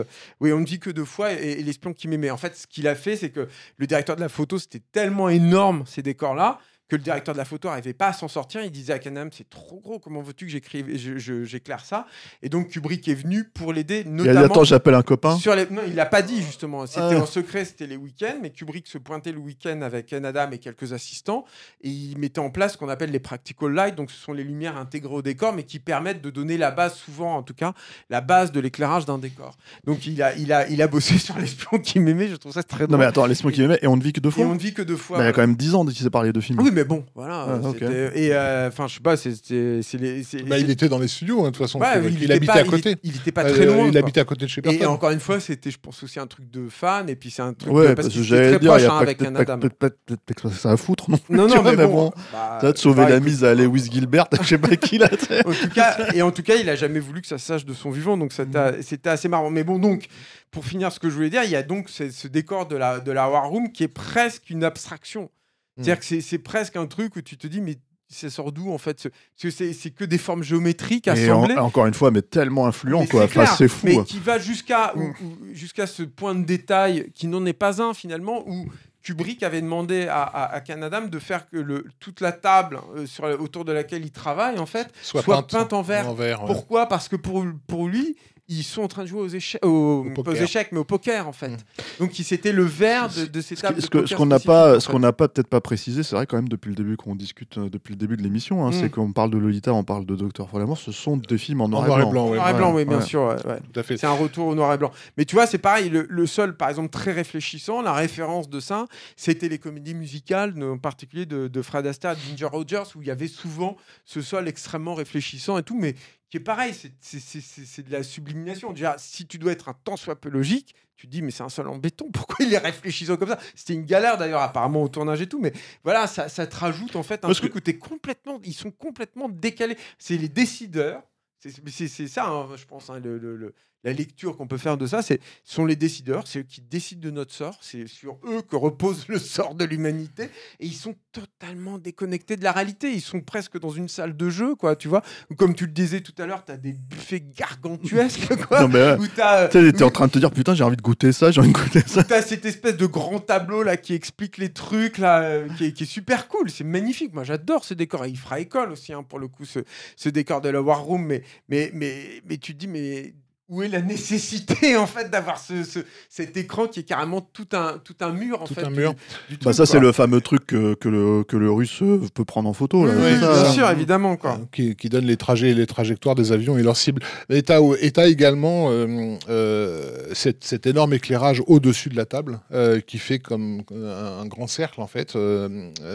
oui, 0.41 0.53
On 0.53 0.61
ne 0.61 0.67
vit 0.67 0.79
que 0.81 0.91
deux 0.91 1.05
fois, 1.05 1.33
et, 1.33 1.53
et 1.53 1.63
L'espion 1.63 1.93
qui 1.93 2.09
m'aimait. 2.09 2.31
En 2.31 2.37
fait, 2.37 2.57
ce 2.57 2.67
qu'il 2.67 2.89
a 2.89 2.95
fait, 2.95 3.17
c'est 3.17 3.31
que 3.31 3.49
le 3.77 3.87
directeur 3.87 4.17
de 4.17 4.21
la 4.21 4.29
photo, 4.29 4.59
c'était 4.59 4.83
tellement 4.93 5.29
énorme, 5.29 5.85
ces 5.87 6.03
décors-là, 6.03 6.59
que 6.89 6.97
le 6.97 7.03
directeur 7.03 7.35
de 7.35 7.39
la 7.39 7.45
photo 7.47 7.69
n'arrivait 7.69 7.95
pas 7.95 8.09
à 8.09 8.13
s'en 8.13 8.29
sortir. 8.29 8.63
Il 8.63 8.71
disait 8.71 8.93
à 8.93 8.99
Canam, 8.99 9.31
c'est 9.33 9.49
trop 9.49 9.81
gros, 9.81 9.99
comment 9.99 10.21
veux-tu 10.21 10.45
que 10.47 10.51
j'écrive, 10.53 10.97
je- 10.97 11.17
je- 11.19 11.45
j'éclaire 11.45 11.85
ça? 11.85 12.07
Et 12.43 12.49
donc 12.51 12.69
Kubrick 12.69 13.09
est 13.09 13.15
venu 13.15 13.45
pour 13.45 13.73
l'aider, 13.73 14.01
Il 14.01 14.01
a 14.01 14.05
dit, 14.05 14.11
notamment. 14.29 14.41
attends, 14.45 14.65
j'appelle 14.65 14.95
un 14.95 15.03
copain. 15.03 15.37
Sur 15.39 15.55
les... 15.55 15.67
Non, 15.71 15.81
il 15.87 15.95
l'a 15.95 16.05
pas 16.07 16.21
dit 16.23 16.43
justement. 16.43 16.87
C'était 16.87 17.01
Ah. 17.17 17.23
en 17.23 17.27
secret, 17.27 17.65
c'était 17.65 17.87
les 17.87 17.97
week-ends. 17.97 18.39
Mais 18.43 18.51
Kubrick 18.51 18.87
se 18.87 18.99
pointait 18.99 19.33
le 19.33 19.39
week-end 19.39 19.81
avec 19.83 20.07
Ken 20.07 20.25
Adam 20.27 20.51
et 20.53 20.59
quelques 20.59 20.93
assistants 20.93 21.45
et 21.83 21.89
il 21.89 22.19
mettait 22.19 22.41
en 22.41 22.51
place 22.51 22.75
ce 22.75 22.79
qu'on 22.79 22.89
appelle 22.91 23.11
les 23.11 23.19
practical 23.19 23.73
lights. 23.73 23.95
Donc, 23.95 24.11
ce 24.11 24.19
sont 24.21 24.33
les 24.33 24.45
lumières 24.45 24.77
intégrées 24.77 25.15
au 25.15 25.23
décor, 25.23 25.53
mais 25.55 25.63
qui 25.63 25.79
permettent 25.79 26.21
de 26.23 26.31
donner 26.31 26.59
la 26.59 26.71
base, 26.71 26.95
souvent 26.95 27.37
en 27.37 27.43
tout 27.43 27.55
cas, 27.55 27.73
la 28.11 28.21
base 28.21 28.53
de 28.53 28.61
l'éclairage 28.61 29.07
d'un 29.07 29.19
décor. 29.19 29.57
Donc, 29.87 30.07
il 30.07 30.23
a, 30.23 30.35
il 30.37 30.53
a, 30.53 30.69
il 30.69 30.83
a 30.83 30.87
bossé 30.87 31.17
sur 31.19 31.39
l'espion 31.39 31.79
qui 31.79 31.99
m'aimait. 31.99 32.29
Je 32.29 32.37
trouve 32.37 32.53
ça 32.53 32.63
très 32.63 32.81
Non, 32.85 32.89
drôle. 32.89 32.99
mais 33.01 33.05
attends, 33.07 33.27
laisse-moi 33.27 33.53
qui 33.53 33.63
m'aimait. 33.63 33.79
Et 33.81 33.87
on 33.87 33.97
ne 33.97 34.03
vit 34.03 34.13
que 34.13 34.21
deux 34.21 34.29
Et 34.29 34.33
fois. 34.33 34.45
on 34.47 34.55
ne 34.55 34.59
vit 34.59 34.75
que 34.75 34.83
deux 34.83 34.97
fois. 34.97 35.19
Il 35.21 35.25
y 35.25 35.29
a 35.29 35.33
quand 35.33 35.41
même 35.41 35.57
10 35.57 35.75
ans 35.75 35.85
qu'ils 35.87 35.95
s'est 35.97 36.11
parlé 36.11 36.33
de 36.33 36.41
films. 36.41 36.61
Oui, 36.61 36.71
mais 36.75 36.85
bon, 36.85 37.05
voilà. 37.15 37.47
Ah, 37.49 37.61
c'était- 37.73 38.13
Et 38.21 38.35
euh, 38.35 38.69
enfin, 38.69 38.87
je 38.89 38.95
sais 38.95 39.01
pas, 39.01 39.17
c'est- 39.17 40.43
Bah, 40.45 40.59
il 40.59 40.69
était 40.71 40.89
dans 40.89 40.99
les 40.99 41.09
studios, 41.09 41.41
hein, 41.41 41.45
de 41.45 41.57
toute 41.57 41.59
façon. 41.59 41.81
Il, 42.03 42.23
était 42.25 42.33
habitait 42.35 42.53
pas- 42.53 42.59
à 42.59 42.65
côté. 42.65 42.97
Il, 43.03 43.11
il 43.13 43.17
était 43.17 43.33
pas 43.33 43.45
Euh, 43.45 43.53
très 43.53 43.67
loin. 43.67 43.87
Il 43.87 43.93
quoi. 43.93 44.01
habitait 44.01 44.21
à 44.21 44.25
côté 44.25 44.45
de 44.45 44.51
chez 44.51 44.59
Et 44.61 44.63
personne. 44.63 44.87
encore 44.89 45.11
une 45.11 45.21
fois, 45.21 45.41
c'était, 45.41 45.71
je 45.71 45.79
pense 45.79 46.03
aussi 46.03 46.19
un 46.21 46.27
truc 46.27 46.51
de 46.51 46.69
fan, 46.69 47.09
et 47.09 47.17
puis 47.17 47.31
c'est 47.31 47.43
un 47.43 47.53
truc 47.55 47.73
Ouais, 47.73 47.89
de- 47.89 47.95
parce 47.95 48.09
que 48.09 48.23
j'allais 48.23 48.59
dire, 48.59 48.77
il 48.79 48.83
y 48.83 48.87
a 48.87 48.93
hein, 48.93 48.99
avec 48.99 49.23
un 49.23 49.35
Adam. 49.37 49.59
peut-être- 49.59 49.97
que 50.35 50.49
ça 50.51 50.73
à 50.73 50.77
foutre, 50.77 51.11
non 51.11 51.19
Non, 51.31 51.47
non, 51.49 51.63
vois, 51.63 51.77
mais 51.77 51.87
bon. 51.87 52.13
bah, 52.33 52.59
Ça 52.61 52.73
te 52.73 52.79
sauver 52.79 53.05
bah, 53.05 53.11
la 53.11 53.21
mise 53.21 53.45
à 53.45 53.55
Lewis 53.55 53.89
Gilbert, 53.91 54.27
je 54.43 54.47
sais 54.49 54.59
pas 54.59 54.77
qui 54.77 54.99
cas, 55.75 55.97
et 56.15 56.23
en 56.23 56.31
tout 56.31 56.43
cas, 56.43 56.57
il 56.57 56.69
a 56.69 56.75
jamais 56.77 57.01
voulu 57.01 57.21
que 57.23 57.27
ça 57.29 57.39
se 57.39 57.47
sache 57.47 57.65
de 57.65 57.73
son 57.75 57.91
vivant, 57.91 58.17
donc 58.17 58.33
c'était 58.33 58.83
c'était 58.83 59.11
assez 59.11 59.29
marrant. 59.29 59.51
Mais 59.51 59.65
bon, 59.65 59.79
donc, 59.79 60.07
pour 60.51 60.65
finir 60.65 60.93
ce 60.93 60.99
que 61.01 61.09
je 61.09 61.15
voulais 61.15 61.31
dire, 61.31 61.43
il 61.45 61.51
y 61.51 61.57
a 61.57 61.63
donc 61.63 61.89
ce, 61.89 62.11
ce 62.11 62.29
décor 62.29 62.67
de 62.67 62.77
la, 62.77 63.01
de 63.01 63.13
la 63.13 63.29
War 63.29 63.49
Room 63.49 63.71
qui 63.73 63.83
est 63.85 63.89
presque 63.89 64.51
une 64.51 64.65
abstraction. 64.65 65.31
C'est-à-dire 65.77 65.99
que 65.99 66.05
c'est- 66.05 66.21
c'est 66.21 66.39
presque 66.39 66.77
un 66.77 66.87
truc 66.87 67.17
où 67.17 67.23
tu 67.23 67.37
te 67.37 67.47
dis, 67.47 67.61
mais 67.61 67.77
ça 68.09 68.31
sort 68.31 68.53
d'où 68.53 68.71
en 68.71 68.79
fait 68.79 69.01
ce- 69.01 69.09
Parce 69.09 69.43
que 69.43 69.51
c'est 69.51 69.73
c'est 69.73 69.91
que 69.91 70.05
des 70.05 70.19
formes 70.19 70.43
géométriques 70.45 71.09
Et 71.09 71.11
en- 71.11 71.15
assemblées. 71.15 71.57
encore 71.57 71.87
une 71.87 71.95
fois, 71.95 72.11
mais 72.11 72.23
tellement 72.23 72.67
influent, 72.67 73.01
Mais 73.01 73.07
quoi. 73.09 73.27
c'est 73.29 73.41
Enfin, 73.41 73.55
c'est 73.57 73.69
fou. 73.69 73.87
Mais 73.87 73.97
hein. 73.99 74.05
qui 74.07 74.21
va 74.21 74.39
jusqu'à 74.39 74.93
Mm. 74.95 75.01
où- 75.03 75.55
jusqu'à 75.55 75.87
ce 75.87 76.03
point 76.05 76.35
de 76.35 76.45
détail 76.45 77.11
qui 77.15 77.27
n'en 77.27 77.45
est 77.47 77.53
pas 77.55 77.83
un 77.83 77.93
finalement, 77.95 78.45
où 78.49 78.67
Kubrick 79.03 79.43
avait 79.43 79.61
demandé 79.61 80.07
à, 80.07 80.23
à, 80.23 80.55
à 80.55 80.61
Canadam 80.61 81.11
de 81.11 81.19
faire 81.19 81.49
que 81.51 81.57
le, 81.59 81.85
toute 82.01 82.21
la 82.21 82.33
table 82.33 82.79
euh, 82.97 83.05
sur, 83.07 83.25
autour 83.41 83.65
de 83.67 83.73
laquelle 83.73 84.03
il 84.05 84.11
travaille 84.13 84.59
en 84.59 84.65
fait 84.67 84.89
Soit, 85.03 85.23
soit 85.23 85.37
peinte, 85.43 85.51
peinte 85.51 85.73
en 85.75 85.83
vert. 85.83 86.09
en 86.09 86.15
vert, 86.15 86.41
ouais. 86.43 86.47
Pourquoi? 86.47 86.87
Parce 86.87 87.09
que 87.09 87.17
pour, 87.17 87.45
pour 87.67 87.89
lui, 87.89 88.17
ils 88.49 88.63
sont 88.63 88.83
en 88.83 88.89
train 88.89 89.03
de 89.05 89.09
jouer 89.09 89.21
aux 89.23 89.29
échecs, 89.29 89.65
aux, 89.65 89.69
Au 89.69 90.07
aux 90.07 90.11
poker. 90.23 90.43
échecs, 90.43 90.69
mais 90.73 90.79
au 90.79 90.85
poker 90.85 91.27
en 91.27 91.33
fait. 91.33 91.49
Mm. 91.49 91.57
Donc 92.01 92.11
c'était 92.15 92.53
le 92.53 92.65
vert 92.65 93.09
de, 93.09 93.25
de 93.25 93.41
ces 93.41 93.57
Ce 93.57 93.63
tables. 93.63 93.81
ce 93.81 93.89
que- 93.89 94.05
ce 94.07 94.15
qu'on 94.15 94.27
n'a 94.27 94.39
pas, 94.39 94.81
ce 94.81 94.89
qu'on 94.89 94.99
n'a 94.99 95.13
pas 95.13 95.29
peut-être 95.29 95.49
pas 95.49 95.61
précisé, 95.63 96.03
c'est 96.03 96.15
vrai 96.15 96.27
quand 96.27 96.37
même 96.37 96.49
depuis 96.51 96.69
le 96.69 96.75
début 96.75 96.97
qu'on 96.99 97.15
discute 97.15 97.57
euh, 97.57 97.71
depuis 97.71 97.93
le 97.93 97.97
début 97.99 98.17
de 98.19 98.23
l'émission, 98.23 98.65
hein, 98.67 98.71
Mm. 98.71 98.73
c'est 98.75 98.91
qu'on 98.91 99.13
parle 99.13 99.31
de 99.31 99.39
Lolita, 99.39 99.73
on 99.73 99.83
parle 99.85 100.05
de 100.05 100.15
Docteur 100.15 100.51
Folamour, 100.51 100.77
ce 100.77 100.93
sont 100.93 101.17
des 101.17 101.39
films 101.39 101.63
en 101.63 101.65
En 101.65 101.69
noir, 101.69 101.87
noir 101.87 101.99
et 101.99 102.03
blanc. 102.03 102.11
blanc, 102.11 102.29
ouais. 102.31 102.37
Noir 102.37 102.49
et 102.51 102.55
blanc, 102.55 102.69
Ouais, 102.75 102.83
oui, 102.83 102.89
bien 102.89 102.99
ouais. 102.99 103.05
sûr. 103.05 103.23
ouais, 103.23 103.47
ouais. 103.47 103.61
Tout 103.73 103.81
à 103.81 103.83
fait. 103.83 103.97
C'est 103.97 104.07
un 104.07 104.13
retour 104.13 104.47
au 104.49 104.55
noir 104.55 104.73
et 104.75 104.79
blanc. 104.79 104.91
Mais 105.17 105.25
tu 105.25 105.35
vois, 105.37 105.47
c'est 105.47 105.59
pareil, 105.59 105.89
le, 105.89 106.07
le 106.09 106.27
seul, 106.27 106.57
par 106.57 106.69
exemple, 106.69 106.91
très 106.91 107.13
réfléchissant, 107.13 107.81
la 107.81 107.93
référence 107.95 108.51
de 108.51 108.61
ça, 108.61 108.87
c'était 109.17 109.49
les 109.49 109.59
comédies 109.59 109.95
musicales, 109.95 110.55
en 110.63 110.77
particulier 110.79 111.25
de, 111.27 111.49
de 111.49 111.63
Fred 111.63 111.87
Astaire 111.87 112.15
Ginger 112.29 112.47
Rogers, 112.47 112.83
où 112.97 113.01
il 113.03 113.09
y 113.09 113.11
avait 113.11 113.29
souvent 113.29 113.77
ce 114.05 114.21
sol 114.21 114.49
extrêmement 114.49 114.95
réfléchissant 114.95 115.57
et 115.57 115.63
tout, 115.63 115.79
mais 115.79 115.95
qui 116.31 116.39
est 116.39 116.41
pareil, 116.41 116.75
c'est- 116.75 116.93
c'est- 117.01 117.21
c'est 117.21 117.41
c'est- 117.41 117.65
c'est 117.65 117.83
de 117.83 117.93
la 117.93 118.03
sublimination. 118.03 118.73
Déjà, 118.73 118.97
si 118.99 119.27
tu 119.27 119.39
dois 119.39 119.53
être 119.53 119.69
un 119.69 119.75
tant 119.85 119.97
soit 119.97 120.21
peu 120.21 120.29
logique, 120.29 120.75
tu 120.97 121.07
te 121.07 121.13
dis, 121.13 121.23
mais 121.23 121.31
c'est 121.31 121.43
un 121.43 121.49
sol 121.49 121.69
en 121.69 121.77
béton, 121.77 122.11
pourquoi 122.13 122.45
il 122.45 122.53
est 122.53 122.59
réfléchissant 122.59 123.17
comme 123.17 123.29
ça? 123.29 123.39
C'était 123.55 123.75
une 123.75 123.85
galère 123.85 124.17
d'ailleurs, 124.19 124.41
apparemment, 124.43 124.83
au 124.83 124.89
tournage 124.89 125.21
et 125.21 125.29
tout, 125.29 125.41
mais 125.41 125.53
voilà, 125.85 126.07
ça, 126.07 126.29
ça 126.29 126.47
te 126.47 126.57
rajoute 126.57 126.97
en 126.97 127.03
fait 127.03 127.25
un 127.25 127.29
Parce 127.29 127.39
truc 127.39 127.55
où 127.55 127.59
es 127.67 127.77
complètement, 127.79 128.41
ils 128.45 128.55
sont 128.55 128.71
complètement 128.71 129.29
décalés. 129.29 129.77
C'est 129.99 130.17
les 130.17 130.29
décideurs. 130.29 131.03
C'est- 131.41 131.53
C'est 131.71 131.89
c'est 131.89 132.09
ça, 132.09 132.27
hein, 132.27 132.49
je 132.57 132.65
pense, 132.65 132.89
hein, 132.91 132.99
le- 133.01 133.19
le- 133.19 133.37
le- 133.37 133.55
la 133.85 133.93
lecture 133.93 134.37
qu'on 134.37 134.47
peut 134.47 134.57
faire 134.57 134.77
de 134.77 134.87
ça, 134.87 135.03
c'est 135.03 135.21
ce 135.45 135.55
sont 135.55 135.65
les 135.65 135.77
décideurs, 135.77 136.27
c'est 136.27 136.41
eux 136.41 136.43
qui 136.43 136.61
décident 136.61 137.03
de 137.03 137.11
notre 137.11 137.33
sort, 137.33 137.59
c'est 137.61 137.87
sur 137.87 138.19
eux 138.25 138.43
que 138.43 138.57
repose 138.57 139.05
le 139.09 139.19
sort 139.19 139.55
de 139.55 139.65
l'humanité, 139.65 140.25
et 140.61 140.67
ils 140.67 140.75
sont 140.75 140.95
totalement 141.13 141.79
déconnectés 141.79 142.37
de 142.37 142.45
la 142.45 142.53
réalité, 142.53 142.93
ils 142.93 143.01
sont 143.01 143.21
presque 143.21 143.59
dans 143.59 143.71
une 143.71 143.89
salle 143.89 144.17
de 144.17 144.31
jeu, 144.31 144.55
quoi, 144.55 144.77
tu 144.77 144.89
vois, 144.89 145.03
comme 145.37 145.55
tu 145.55 145.67
le 145.67 145.73
disais 145.73 146.01
tout 146.01 146.15
à 146.19 146.27
l'heure, 146.27 146.45
tu 146.45 146.53
as 146.53 146.57
des 146.57 146.73
buffets 146.73 147.21
gargantuesques, 147.21 148.35
quoi, 148.49 148.63
Non, 148.63 148.69
mais, 148.69 148.97
où 148.99 149.07
t'es 149.07 149.83
en 149.83 149.91
train 149.91 150.07
de 150.07 150.13
te 150.13 150.19
dire, 150.19 150.31
putain, 150.31 150.55
j'ai 150.55 150.65
envie 150.65 150.77
de 150.77 150.83
goûter 150.83 151.13
ça, 151.13 151.31
j'ai 151.31 151.41
envie 151.41 151.53
de 151.53 151.59
goûter 151.59 151.83
ça. 151.87 152.03
T'as 152.05 152.23
cette 152.23 152.45
espèce 152.45 152.77
de 152.77 152.87
grand 152.87 153.21
tableau 153.21 153.63
là 153.63 153.77
qui 153.77 153.95
explique 153.95 154.39
les 154.39 154.53
trucs 154.53 154.99
là, 154.99 155.23
euh, 155.23 155.49
qui, 155.57 155.67
est, 155.67 155.73
qui 155.73 155.85
est 155.85 155.87
super 155.87 156.29
cool, 156.29 156.51
c'est 156.51 156.65
magnifique. 156.65 157.13
Moi 157.13 157.25
j'adore 157.25 157.65
ce 157.65 157.75
décor. 157.75 158.05
Et 158.05 158.11
il 158.11 158.19
fera 158.19 158.41
école 158.41 158.73
aussi 158.73 158.93
hein, 158.93 159.03
pour 159.03 159.19
le 159.19 159.29
coup 159.29 159.45
ce, 159.45 159.61
ce 159.97 160.09
décor 160.09 160.41
de 160.41 160.49
la 160.49 160.63
War 160.63 160.83
Room. 160.83 161.05
Mais 161.05 161.23
mais 161.49 161.71
mais 161.75 162.23
mais 162.29 162.39
tu 162.39 162.55
te 162.55 162.59
dis 162.59 162.69
mais 162.69 163.15
où 163.51 163.63
est 163.63 163.69
la 163.69 163.83
nécessité 163.83 164.77
en 164.79 164.87
fait 164.87 165.11
d'avoir 165.11 165.39
ce, 165.39 165.65
ce- 165.65 165.81
cet 166.09 166.37
écran 166.39 166.67
qui 166.67 166.81
est 166.81 166.85
carrément 166.85 167.21
tout 167.21 167.47
un 167.53 167.79
tout 167.85 167.95
un 168.01 168.11
mur 168.11 168.41
en 168.41 168.47
Tout 168.47 168.55
fait 168.55 168.65
un 168.65 168.71
du- 168.71 168.77
mur. 168.81 168.95
du 169.29 169.35
Bah, 169.37 169.53
truc, 169.53 169.55
ça, 169.55 169.67
c'est 169.67 169.81
le 169.81 169.93
fameux 169.93 170.23
truc 170.23 170.47
que, 170.47 170.75
que 170.75 170.89
le, 170.89 171.25
que 171.25 171.37
le 171.37 171.51
russe 171.51 171.83
euh, 171.83 172.01
peut 172.15 172.25
prendre 172.25 172.49
en 172.49 172.55
photo. 172.55 172.85
Oui, 172.87 172.89
Là, 172.89 172.95
oui, 172.97 173.03
c'est 173.15 173.21
ça, 173.21 173.33
bien 173.43 173.45
hein. 173.51 173.53
sûr 173.53 173.71
évidemment 173.71 174.17
quoi. 174.17 174.41
Qui, 174.51 174.77
qui 174.77 174.89
donne 174.89 175.05
les 175.05 175.17
trajets 175.19 175.51
et 175.51 175.55
les 175.55 175.67
trajectoires 175.67 176.15
des 176.15 176.33
avions 176.33 176.57
et 176.57 176.63
leurs 176.63 176.77
cibles. 176.79 177.03
Et 177.29 177.43
tu 177.43 177.53
as, 177.53 178.07
également 178.07 178.71
euh, 178.71 179.17
euh, 179.29 180.09
cet 180.15 180.67
énorme 180.67 180.95
éclairage 180.95 181.43
au-dessus 181.47 181.91
de 181.91 181.97
la 181.97 182.07
table 182.07 182.41
euh, 182.53 182.81
qui 182.81 182.97
fait 182.99 183.19
comme 183.19 183.63
un, 183.75 184.21
un 184.23 184.27
grand 184.27 184.47
cercle 184.47 184.81
en 184.81 184.87
fait, 184.87 185.15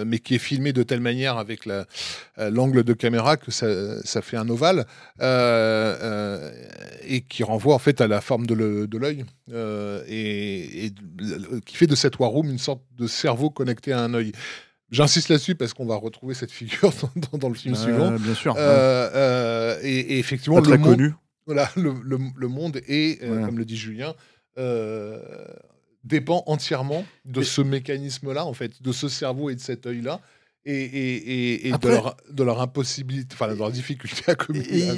mais 0.06 0.20
qui 0.20 0.36
est 0.36 0.40
filmé 0.40 0.72
de 0.72 0.84
telle 0.84 1.02
manière 1.02 1.38
avec 1.38 1.66
la- 1.66 1.86
l'angle 2.38 2.84
de 2.84 2.94
caméra 2.94 3.38
que 3.38 3.50
ça, 3.52 3.68
ça 4.04 4.22
fait 4.22 4.38
un 4.38 4.48
ovale 4.50 4.86
euh, 5.22 5.96
euh, 6.02 6.52
et 7.08 7.22
qui 7.22 7.39
renvoie 7.44 7.76
en 7.76 7.80
fait 7.80 8.02
à 8.02 8.08
la 8.08 8.22
forme 8.22 8.46
de 8.48 8.98
l'œil 8.98 9.26
euh, 9.52 10.04
et, 10.08 10.86
et 10.88 10.94
qui 11.66 11.76
fait 11.76 11.88
de 11.88 11.96
cette 11.96 12.20
war 12.20 12.30
room 12.32 12.50
une 12.50 12.58
sorte 12.60 12.82
de 12.98 13.08
cerveau 13.08 13.50
connecté 13.50 13.92
à 13.94 14.02
un 14.02 14.14
œil. 14.14 14.32
J'insiste 14.92 15.30
là-dessus 15.30 15.54
parce 15.56 15.74
qu'on 15.74 15.86
va 15.86 15.96
retrouver 15.96 16.34
cette 16.34 16.52
figure 16.52 16.92
dans, 17.02 17.12
dans- 17.32 17.38
dans 17.38 17.50
le 17.50 17.56
film 17.56 17.76
suivant. 17.76 18.12
Bien 18.12 18.34
sûr. 18.34 18.54
ouais. 18.56 18.60
Euh, 18.62 19.10
euh, 19.14 19.80
et, 19.84 20.00
et 20.00 20.20
effectivement, 20.20 20.56
Pas 20.56 20.62
le 20.62 20.68
très 20.68 20.78
monde, 20.80 20.96
connu. 20.98 21.14
voilà, 21.46 21.70
le, 21.76 21.94
le- 22.04 22.18
le 22.36 22.48
monde 22.48 22.82
est, 22.88 23.22
euh, 23.24 23.38
Ouais. 23.38 23.44
comme 23.46 23.58
le 23.60 23.66
dit 23.66 23.78
Julien, 23.78 24.16
euh, 24.58 25.20
dépend 26.04 26.44
entièrement 26.48 27.06
de 27.26 27.42
ce 27.42 27.62
mécanisme-là, 27.62 28.46
en 28.46 28.54
fait, 28.54 28.82
de 28.82 28.92
ce 28.92 29.08
cerveau 29.10 29.50
et 29.50 29.56
de 29.56 29.60
cet 29.60 29.86
œil-là, 29.86 30.22
et, 30.66 30.74
et, 30.74 31.16
et- 31.16 31.68
et 31.70 31.72
de, 31.72 31.88
leur, 31.88 32.18
de 32.30 32.44
leur 32.44 32.62
impossibilité, 32.62 33.34
enfin, 33.34 33.48
de 33.48 33.58
leur 33.58 33.72
difficulté 33.72 34.24
à, 34.28 34.34
Et, 34.34 34.36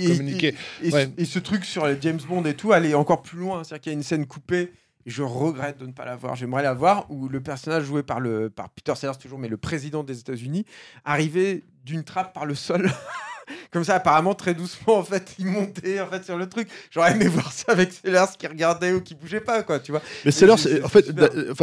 communiquer. 0.08 0.56
et- 0.84 1.26
ce 1.26 1.40
truc 1.40 1.66
sur 1.66 1.86
les 1.88 1.98
James 2.02 2.20
Bond 2.28 2.44
et 2.46 2.56
tout, 2.56 2.72
aller 2.74 2.94
encore 2.94 3.22
plus 3.22 3.38
loin. 3.40 3.64
C'est-à-dire 3.64 3.82
qu'il 3.82 3.92
y 3.92 3.96
a 3.96 3.98
une 3.98 4.04
scène 4.04 4.26
coupée. 4.26 4.72
Je 5.08 5.24
regrette 5.24 5.80
de 5.80 5.88
ne 5.88 5.94
pas 5.94 6.06
la 6.06 6.16
voir. 6.16 6.36
J'aimerais 6.36 6.62
la 6.62 6.74
voir 6.76 7.10
où 7.10 7.28
le 7.28 7.42
personnage 7.42 7.84
joué 7.86 8.04
par, 8.04 8.20
le, 8.20 8.50
par 8.52 8.70
Peter 8.70 8.94
Sellers, 8.96 9.18
toujours, 9.20 9.40
mais 9.40 9.48
le 9.48 9.58
président 9.58 10.04
des 10.04 10.20
États-Unis, 10.20 10.64
arrivait 11.06 11.64
d'une 11.86 12.04
trappe 12.04 12.34
par 12.34 12.46
le 12.46 12.54
sol. 12.54 12.90
Comme 13.72 13.84
ça, 13.84 13.96
apparemment, 13.96 14.34
très 14.36 14.54
doucement, 14.54 14.98
en 14.98 15.04
fait, 15.04 15.36
il 15.40 15.46
montait 15.48 16.00
en 16.02 16.08
fait, 16.08 16.24
sur 16.26 16.38
le 16.38 16.48
truc. 16.48 16.68
J'aurais 16.92 17.12
aimé 17.14 17.28
voir 17.28 17.52
ça 17.52 17.72
avec 17.72 17.92
Sellers 17.92 18.26
qui 18.38 18.48
regardait 18.48 18.94
ou 18.94 19.02
qui 19.02 19.16
bougeait 19.16 19.40
pas, 19.42 19.64
quoi, 19.64 19.80
tu 19.80 19.92
vois. 19.92 20.02
Mais 20.26 20.32
c'est 20.32 20.50
en 20.50 20.58
fait, 20.58 21.06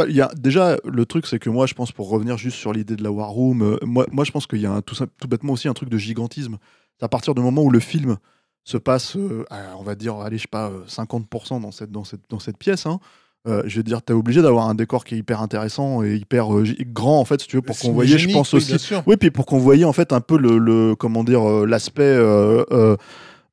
il 0.07 0.15
y 0.15 0.21
a 0.21 0.29
déjà 0.35 0.77
le 0.83 1.05
truc, 1.05 1.27
c'est 1.27 1.39
que 1.39 1.49
moi, 1.49 1.65
je 1.65 1.73
pense 1.73 1.91
pour 1.91 2.09
revenir 2.09 2.37
juste 2.37 2.57
sur 2.57 2.73
l'idée 2.73 2.95
de 2.95 3.03
la 3.03 3.11
war 3.11 3.29
room, 3.29 3.61
euh, 3.61 3.77
moi, 3.83 4.05
moi, 4.11 4.23
je 4.25 4.31
pense 4.31 4.47
qu'il 4.47 4.61
y 4.61 4.65
a 4.65 4.71
un- 4.71 4.81
tout, 4.81 4.95
bêtement 5.27 5.53
aussi 5.53 5.67
un 5.67 5.73
truc 5.73 5.89
de 5.89 5.97
gigantisme. 5.97 6.57
C'est 6.97 7.05
à 7.05 7.09
partir 7.09 7.33
du 7.35 7.41
moment 7.41 7.61
où 7.63 7.69
le 7.71 7.79
film 7.79 8.17
se 8.63 8.77
passe, 8.77 9.15
euh, 9.15 9.45
à, 9.49 9.77
on 9.77 9.83
va 9.83 9.95
dire, 9.95 10.15
allez, 10.17 10.37
je 10.37 10.43
sais 10.43 10.47
pas, 10.49 10.69
euh, 10.69 10.83
50% 10.87 11.59
dans 11.61 11.71
cette, 11.71 11.91
dans 11.91 12.03
cette, 12.03 12.21
dans 12.29 12.39
cette 12.39 12.57
pièce. 12.57 12.85
Hein, 12.85 12.99
euh, 13.47 13.63
je 13.65 13.77
veux 13.77 13.83
dire, 13.83 14.01
t'es 14.01 14.13
obligé 14.13 14.41
d'avoir 14.41 14.67
un 14.69 14.75
décor 14.75 15.05
qui 15.05 15.15
est 15.15 15.17
hyper 15.17 15.41
intéressant 15.41 16.03
et 16.03 16.15
hyper 16.15 16.53
euh, 16.53 16.65
grand 16.87 17.19
en 17.19 17.25
fait, 17.25 17.41
si 17.41 17.47
tu 17.47 17.55
veux, 17.55 17.61
pour 17.61 17.77
qu'on 17.79 17.93
voyait, 17.93 18.17
je 18.17 18.29
pense 18.31 18.51
oui, 18.53 18.57
aussi, 18.57 18.93
oui, 19.07 19.15
puis 19.17 19.31
pour 19.31 19.45
qu'on 19.45 19.59
voyait 19.59 19.85
en 19.85 19.93
fait 19.93 20.11
un 20.13 20.21
peu 20.21 20.37
le, 20.37 20.57
le- 20.57 20.95
comment 20.95 21.23
dire 21.23 21.47
euh, 21.49 21.65
l'aspect 21.65 22.03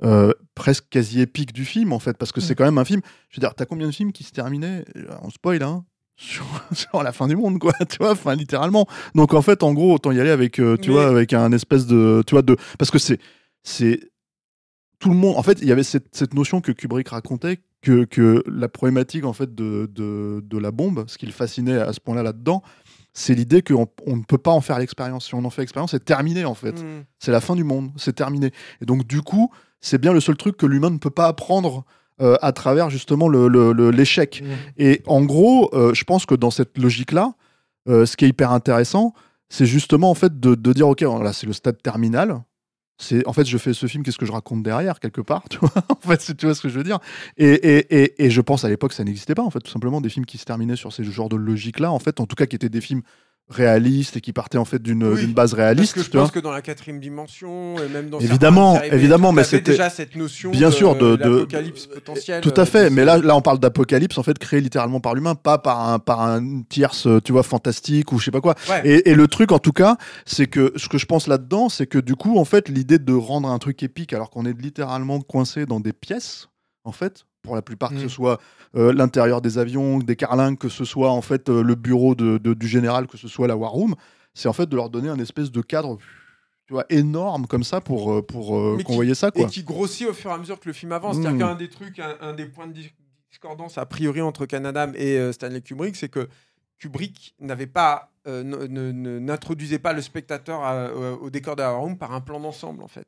euh, 0.02 0.32
presque 0.54 0.84
quasi 0.90 1.20
épique 1.20 1.52
du 1.52 1.64
film 1.64 1.92
en 1.92 1.98
fait, 1.98 2.16
parce 2.18 2.32
que 2.32 2.40
c'est 2.40 2.52
Mm. 2.52 2.56
quand 2.56 2.64
même 2.64 2.78
un 2.78 2.84
film. 2.84 3.00
Je 3.30 3.36
veux 3.36 3.40
dire, 3.40 3.54
t'as 3.54 3.64
combien 3.64 3.86
de 3.86 3.92
films 3.92 4.12
qui 4.12 4.24
se 4.24 4.32
terminaient 4.32 4.84
On 5.22 5.30
spoil 5.30 5.62
hein 5.62 5.84
sur, 6.16 6.44
sur 6.72 7.02
la 7.02 7.12
fin 7.12 7.28
du 7.28 7.36
monde 7.36 7.58
quoi, 7.58 7.72
tu 7.88 7.98
vois, 7.98 8.12
enfin 8.12 8.34
littéralement. 8.34 8.86
Donc 9.14 9.34
en 9.34 9.42
fait, 9.42 9.62
en 9.62 9.72
gros, 9.74 9.94
autant 9.94 10.12
y 10.12 10.20
aller 10.20 10.30
avec, 10.30 10.52
tu 10.54 10.62
Mais- 10.62 10.88
vois, 10.88 11.06
avec 11.08 11.32
un 11.32 11.52
espèce 11.52 11.86
de, 11.86 12.22
tu 12.26 12.34
vois, 12.34 12.42
de, 12.42 12.56
parce 12.78 12.90
que 12.90 12.98
c'est, 12.98 13.18
c'est 13.62 14.00
tout 14.98 15.10
le 15.10 15.16
monde. 15.16 15.36
En 15.36 15.42
fait, 15.42 15.58
il 15.62 15.68
y 15.68 15.72
avait 15.72 15.82
cette, 15.82 16.14
cette 16.14 16.34
notion 16.34 16.60
que 16.60 16.72
Kubrick 16.72 17.08
racontait 17.08 17.60
que, 17.82 18.04
que 18.04 18.42
la 18.46 18.68
problématique 18.68 19.24
en 19.24 19.32
fait 19.32 19.54
de, 19.54 19.88
de, 19.92 20.42
de 20.44 20.58
la 20.58 20.70
bombe, 20.70 21.04
ce 21.08 21.18
qui 21.18 21.26
le 21.26 21.32
fascinait 21.32 21.78
à 21.78 21.92
ce 21.92 22.00
point-là 22.00 22.22
là-dedans, 22.22 22.62
c'est 23.12 23.34
l'idée 23.34 23.62
qu'on 23.62 23.86
on 24.06 24.16
ne 24.16 24.22
peut 24.22 24.38
pas 24.38 24.50
en 24.50 24.60
faire 24.60 24.78
l'expérience. 24.78 25.26
Si 25.26 25.34
on 25.34 25.44
en 25.44 25.50
fait 25.50 25.62
l'expérience, 25.62 25.92
c'est 25.92 26.04
terminé 26.04 26.44
en 26.44 26.54
fait. 26.54 26.82
Mm. 26.82 27.04
C'est 27.18 27.30
la 27.32 27.40
fin 27.40 27.54
du 27.54 27.64
monde, 27.64 27.90
c'est 27.96 28.14
terminé. 28.14 28.50
Et 28.82 28.86
donc 28.86 29.06
du 29.06 29.22
coup, 29.22 29.50
c'est 29.80 30.00
bien 30.00 30.12
le 30.12 30.20
seul 30.20 30.36
truc 30.36 30.56
que 30.56 30.66
l'humain 30.66 30.90
ne 30.90 30.98
peut 30.98 31.10
pas 31.10 31.26
apprendre 31.26 31.84
euh, 32.22 32.36
à 32.40 32.52
travers 32.52 32.88
justement 32.90 33.28
le- 33.28 33.46
le- 33.48 33.72
le- 33.72 33.90
l'échec. 33.90 34.42
Mm. 34.42 34.46
Et 34.78 35.02
en 35.06 35.22
gros, 35.22 35.70
euh, 35.74 35.94
je 35.94 36.04
pense 36.04 36.26
que 36.26 36.34
dans 36.34 36.50
cette 36.50 36.76
logique-là, 36.78 37.34
euh, 37.88 38.04
ce 38.06 38.16
qui 38.16 38.24
est 38.24 38.28
hyper 38.28 38.50
intéressant, 38.52 39.12
c'est 39.48 39.66
justement 39.66 40.10
en 40.10 40.14
fait 40.14 40.40
de, 40.40 40.54
de 40.54 40.72
dire 40.72 40.88
ok, 40.88 41.02
là 41.02 41.32
c'est 41.32 41.46
le 41.46 41.52
stade 41.52 41.80
terminal. 41.82 42.42
C'est 42.98 43.26
en 43.26 43.32
fait 43.32 43.44
je 43.44 43.58
fais 43.58 43.74
ce 43.74 43.86
film, 43.86 44.02
qu'est-ce 44.02 44.18
que 44.18 44.26
je 44.26 44.32
raconte 44.32 44.62
derrière 44.62 45.00
quelque 45.00 45.20
part, 45.20 45.44
tu 45.50 45.58
vois 45.58 45.70
En 45.88 46.08
fait, 46.08 46.36
tu 46.36 46.46
vois 46.46 46.54
ce 46.54 46.62
que 46.62 46.68
je 46.68 46.78
veux 46.78 46.84
dire. 46.84 46.98
Et, 47.36 47.50
et, 47.52 48.24
et, 48.24 48.30
je 48.30 48.40
pense 48.40 48.64
à 48.64 48.68
l'époque 48.68 48.92
ça 48.92 49.04
n'existait 49.04 49.34
pas 49.34 49.42
en 49.42 49.50
fait, 49.50 49.60
tout 49.60 49.70
simplement 49.70 50.00
des 50.00 50.08
films 50.08 50.26
qui 50.26 50.38
se 50.38 50.44
terminaient 50.44 50.76
sur 50.76 50.92
ces 50.92 51.04
genres 51.04 51.28
de 51.28 51.36
logique 51.36 51.78
là, 51.78 51.92
en 51.92 51.98
fait, 51.98 52.20
en 52.20 52.26
tout 52.26 52.36
cas 52.36 52.46
qui 52.46 52.56
étaient 52.56 52.68
des 52.68 52.80
films 52.80 53.02
réaliste 53.48 54.16
et 54.16 54.20
qui 54.20 54.32
partait 54.32 54.58
en 54.58 54.64
fait 54.64 54.82
d'une 54.82 55.04
Oui, 55.04 55.26
base 55.28 55.54
réaliste. 55.54 55.94
Parce 55.94 56.08
que 56.08 56.12
je 56.12 56.18
pense 56.18 56.30
que 56.32 56.40
dans 56.40 56.50
la 56.50 56.62
quatrième 56.62 56.98
dimension, 57.00 57.76
et 57.78 57.88
même 57.88 58.10
dans 58.10 58.18
Évidemment, 58.18 58.82
évidemment, 58.82 59.32
mais 59.32 59.44
c'était- 59.44 59.70
déjà 59.72 59.88
cette 59.88 60.16
notion 60.16 60.50
bien 60.50 60.68
de, 60.70 60.74
sûr, 60.74 60.96
de- 60.96 61.16
de- 61.16 61.24
l'apocalypse 61.36 61.86
potentiel. 61.86 62.40
Tout 62.40 62.52
à 62.56 62.60
euh, 62.62 62.64
fait, 62.64 62.90
mais 62.90 63.04
là, 63.04 63.18
là 63.18 63.36
on 63.36 63.42
parle 63.42 63.58
d'apocalypse 63.60 64.18
en 64.18 64.22
fait 64.24 64.36
créé 64.38 64.60
littéralement 64.60 65.00
par 65.00 65.14
l'humain, 65.14 65.34
pas 65.36 65.58
par 65.58 65.88
un 65.88 65.98
par 66.00 66.22
un 66.22 66.62
tierce, 66.68 67.06
tu 67.24 67.32
vois, 67.32 67.42
fantastique 67.44 68.12
ou 68.12 68.18
je 68.18 68.24
sais 68.24 68.30
pas 68.32 68.40
quoi. 68.40 68.54
Ouais. 68.68 68.82
Et, 68.84 69.10
et 69.10 69.14
le 69.14 69.28
truc 69.28 69.52
en 69.52 69.58
tout 69.60 69.72
cas, 69.72 69.96
c'est 70.24 70.46
que 70.46 70.72
ce 70.76 70.88
que 70.88 70.98
je 70.98 71.06
pense 71.06 71.28
là-dedans, 71.28 71.68
c'est 71.68 71.86
que 71.86 71.98
du 71.98 72.16
coup 72.16 72.38
en 72.38 72.44
fait 72.44 72.68
l'idée 72.68 72.98
de 72.98 73.12
rendre 73.14 73.48
un 73.48 73.58
truc 73.58 73.82
épique 73.82 74.12
alors 74.12 74.30
qu'on 74.30 74.44
est 74.44 74.60
littéralement 74.60 75.20
coincé 75.20 75.66
dans 75.66 75.78
des 75.80 75.92
pièces, 75.92 76.48
en 76.84 76.92
fait, 76.92 77.26
pour 77.46 77.54
la 77.54 77.62
plupart 77.62 77.90
que 77.90 77.94
Mm. 77.96 78.00
ce 78.00 78.08
soit 78.08 78.38
euh, 78.74 78.92
l'intérieur 78.92 79.40
des 79.40 79.56
avions, 79.56 79.98
des 80.00 80.16
carlingues, 80.16 80.58
que 80.58 80.68
ce 80.68 80.84
soit 80.84 81.10
en 81.10 81.22
fait 81.22 81.48
euh, 81.48 81.62
le 81.62 81.74
bureau 81.76 82.14
de, 82.14 82.36
de- 82.38 82.52
du 82.54 82.68
général, 82.68 83.06
que 83.06 83.16
ce 83.16 83.28
soit 83.28 83.46
la 83.46 83.56
war 83.56 83.70
room, 83.70 83.94
c'est 84.34 84.48
en 84.48 84.52
fait 84.52 84.66
de 84.68 84.76
leur 84.76 84.90
donner 84.90 85.08
un 85.08 85.18
espèce 85.18 85.50
de 85.50 85.62
cadre. 85.62 85.96
Tu 86.66 86.72
vois, 86.72 86.84
énorme 86.90 87.46
comme 87.46 87.62
ça 87.62 87.80
pour, 87.80 88.12
euh, 88.12 88.22
pour 88.22 88.58
euh, 88.58 88.78
convoyer 88.84 89.14
ça 89.14 89.28
et 89.28 89.40
quoi. 89.40 89.46
qui 89.46 89.62
grossit 89.62 90.08
au 90.08 90.12
fur 90.12 90.30
et 90.32 90.34
à 90.34 90.38
mesure 90.38 90.58
que 90.58 90.68
le 90.68 90.72
film 90.72 90.90
avance. 90.92 91.16
Mm. 91.16 91.22
C'est-à-dire 91.22 91.46
qu'un 91.46 91.54
des 91.54 91.68
trucs, 91.68 91.98
un, 92.00 92.16
un 92.20 92.32
des 92.34 92.46
points 92.46 92.66
de 92.66 92.72
dis- 92.72 92.92
discordance 93.30 93.78
a 93.78 93.86
priori 93.86 94.20
entre 94.20 94.44
Canadam 94.46 94.92
et 94.96 95.32
Stanley 95.32 95.60
Kubrick, 95.60 95.94
c'est 95.94 96.08
que 96.08 96.28
Kubrick 96.78 97.34
n'avait 97.40 97.66
pas, 97.68 98.10
n'introduisait 98.26 99.78
pas 99.78 99.92
le 99.92 100.00
spectateur 100.02 100.62
à- 100.62 100.74
euh, 100.74 101.16
au 101.20 101.30
décor 101.30 101.56
de 101.56 101.62
la 101.62 101.70
room 101.70 101.96
par 101.96 102.12
un 102.12 102.20
plan 102.20 102.40
d'ensemble 102.40 102.82
en 102.82 102.88
fait. 102.88 103.06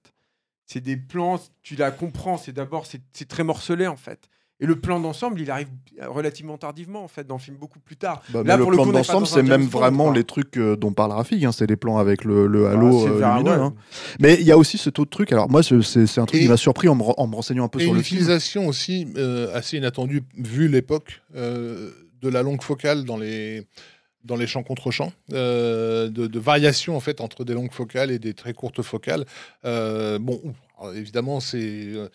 C'est 0.71 0.81
des 0.83 0.97
plans, 0.99 1.41
tu 1.63 1.77
la 1.77 1.91
comprends, 1.91 2.37
c'est 2.37 2.53
d'abord 2.53 2.85
c'est 2.87 3.27
très 3.27 3.43
morcelé 3.43 3.87
en 3.87 3.97
fait. 3.97 4.29
Et 4.61 4.67
le 4.67 4.75
plan 4.75 4.99
d'ensemble, 4.99 5.41
il 5.41 5.51
arrive 5.53 5.69
relativement 6.09 6.59
tardivement 6.59 7.05
en 7.05 7.09
fait 7.09 7.25
dans 7.25 7.37
le 7.37 7.41
film 7.41 7.57
beaucoup 7.57 7.79
plus 7.79 7.97
tard. 7.97 8.23
Bah, 8.31 8.43
Là, 8.45 8.57
mais 8.57 8.63
pour 8.65 8.73
le 8.73 8.77
le 8.77 8.83
plan 8.83 8.93
d'ensemble, 8.93 9.27
c'est 9.27 9.43
même 9.43 9.63
James 9.63 9.71
vraiment 9.71 10.07
quoi. 10.07 10.15
les 10.15 10.25
trucs 10.25 10.59
euh, 10.59 10.75
dont 10.77 10.93
parle 10.93 11.13
Rafik. 11.13 11.43
hein, 11.45 11.53
c'est 11.53 11.67
les 11.69 11.77
plans 11.77 11.97
avec 11.99 12.25
le, 12.25 12.47
le 12.49 12.67
halo 12.67 13.07
Ah, 13.07 13.09
euh, 13.09 13.37
lumineux, 13.37 13.51
ouais. 13.57 13.63
hein. 13.63 13.75
Mais 14.21 14.35
il 14.35 14.45
y 14.47 14.51
a 14.53 14.59
aussi 14.59 14.77
cet 14.77 14.99
autre 14.99 15.11
truc. 15.11 15.33
Alors 15.33 15.49
moi, 15.49 15.63
c'est- 15.63 16.19
un 16.19 16.27
truc 16.27 16.41
Et- 16.41 16.45
qui 16.45 16.49
m'a 16.51 16.57
surpris 16.57 16.89
en 16.89 16.97
me, 16.97 17.03
re- 17.05 17.15
en 17.17 17.27
me 17.29 17.35
renseignant 17.37 17.65
un 17.65 17.69
peu 17.69 17.81
Et 17.81 17.85
sur 17.85 17.95
le 17.95 18.03
film. 18.03 18.19
utilisation 18.19 18.67
aussi 18.67 19.07
euh, 19.17 19.55
assez 19.57 19.77
inattendue, 19.79 20.23
vu 20.37 20.67
l'époque, 20.69 21.23
euh, 21.37 21.93
de 22.21 22.29
la 22.29 22.43
longue 22.43 22.63
focale 22.63 23.05
dans 23.05 23.17
les, 23.17 23.65
dans 24.25 24.37
les 24.37 24.47
champs 24.47 24.63
contre 24.63 24.91
champs, 24.91 25.13
euh, 25.33 26.09
de, 26.09 26.27
de 26.27 26.39
variation 26.39 26.97
en 26.97 27.01
entre 27.21 27.45
des 27.45 27.55
longues 27.55 27.73
focales 27.73 28.11
et 28.11 28.19
des 28.19 28.35
très 28.35 28.53
courtes 28.53 28.83
focales. 28.83 29.25
Euh, 29.65 30.19
bon, 30.19 30.41
évidemment, 30.95 31.41
c'est. 31.41 31.59
euh, 31.61 32.09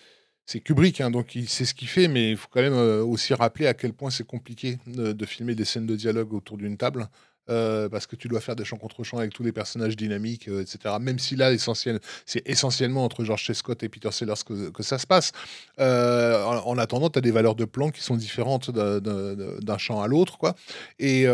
c'est 0.45 0.59
Kubrick, 0.59 0.99
hein, 0.99 1.09
donc 1.09 1.35
il 1.35 1.47
ce 1.63 1.73
qu'il 1.73 1.87
fait, 1.87 2.09
mais 2.09 2.31
il 2.31 2.35
faut 2.35 2.49
quand 2.51 2.61
même 2.61 2.73
aussi 2.73 3.33
rappeler 3.33 3.65
à 3.65 3.73
quel 3.73 3.93
point 3.93 4.09
c'est 4.09 4.27
compliqué 4.27 4.77
de 4.87 5.25
filmer 5.25 5.55
des 5.55 5.63
scènes 5.63 5.85
de 5.85 5.95
dialogue 5.95 6.33
autour 6.33 6.57
d'une 6.57 6.75
table, 6.75 7.07
euh, 7.49 7.89
parce 7.89 8.07
que 8.07 8.15
tu 8.15 8.27
dois 8.27 8.39
faire 8.39 8.55
des 8.55 8.63
champs 8.63 8.77
contre 8.77 9.03
champs 9.03 9.17
avec 9.17 9.33
tous 9.33 9.43
les 9.43 9.51
personnages 9.51 9.95
dynamiques, 9.95 10.47
euh, 10.47 10.61
etc. 10.61 10.95
Même 11.01 11.19
si 11.19 11.35
là, 11.35 11.51
essentiel, 11.51 11.99
c'est 12.25 12.41
essentiellement 12.47 13.03
entre 13.03 13.25
George 13.25 13.45
C. 13.45 13.53
Scott 13.53 13.83
et 13.83 13.89
Peter 13.89 14.11
Sellers 14.11 14.33
que, 14.45 14.83
ça 14.83 14.97
se 14.97 15.05
passe. 15.05 15.31
Euh, 15.79 16.43
en, 16.43 16.67
en 16.67 16.77
attendant, 16.77 17.09
tu 17.09 17.19
as 17.19 17.21
des 17.21 17.31
valeurs 17.31 17.55
de 17.55 17.65
plan 17.65 17.89
qui 17.89 18.01
sont 18.01 18.15
différentes 18.15 18.71
d'un- 18.71 19.77
champ 19.77 20.01
à 20.01 20.07
l'autre, 20.07 20.37
quoi. 20.37 20.55
Et, 20.99 21.25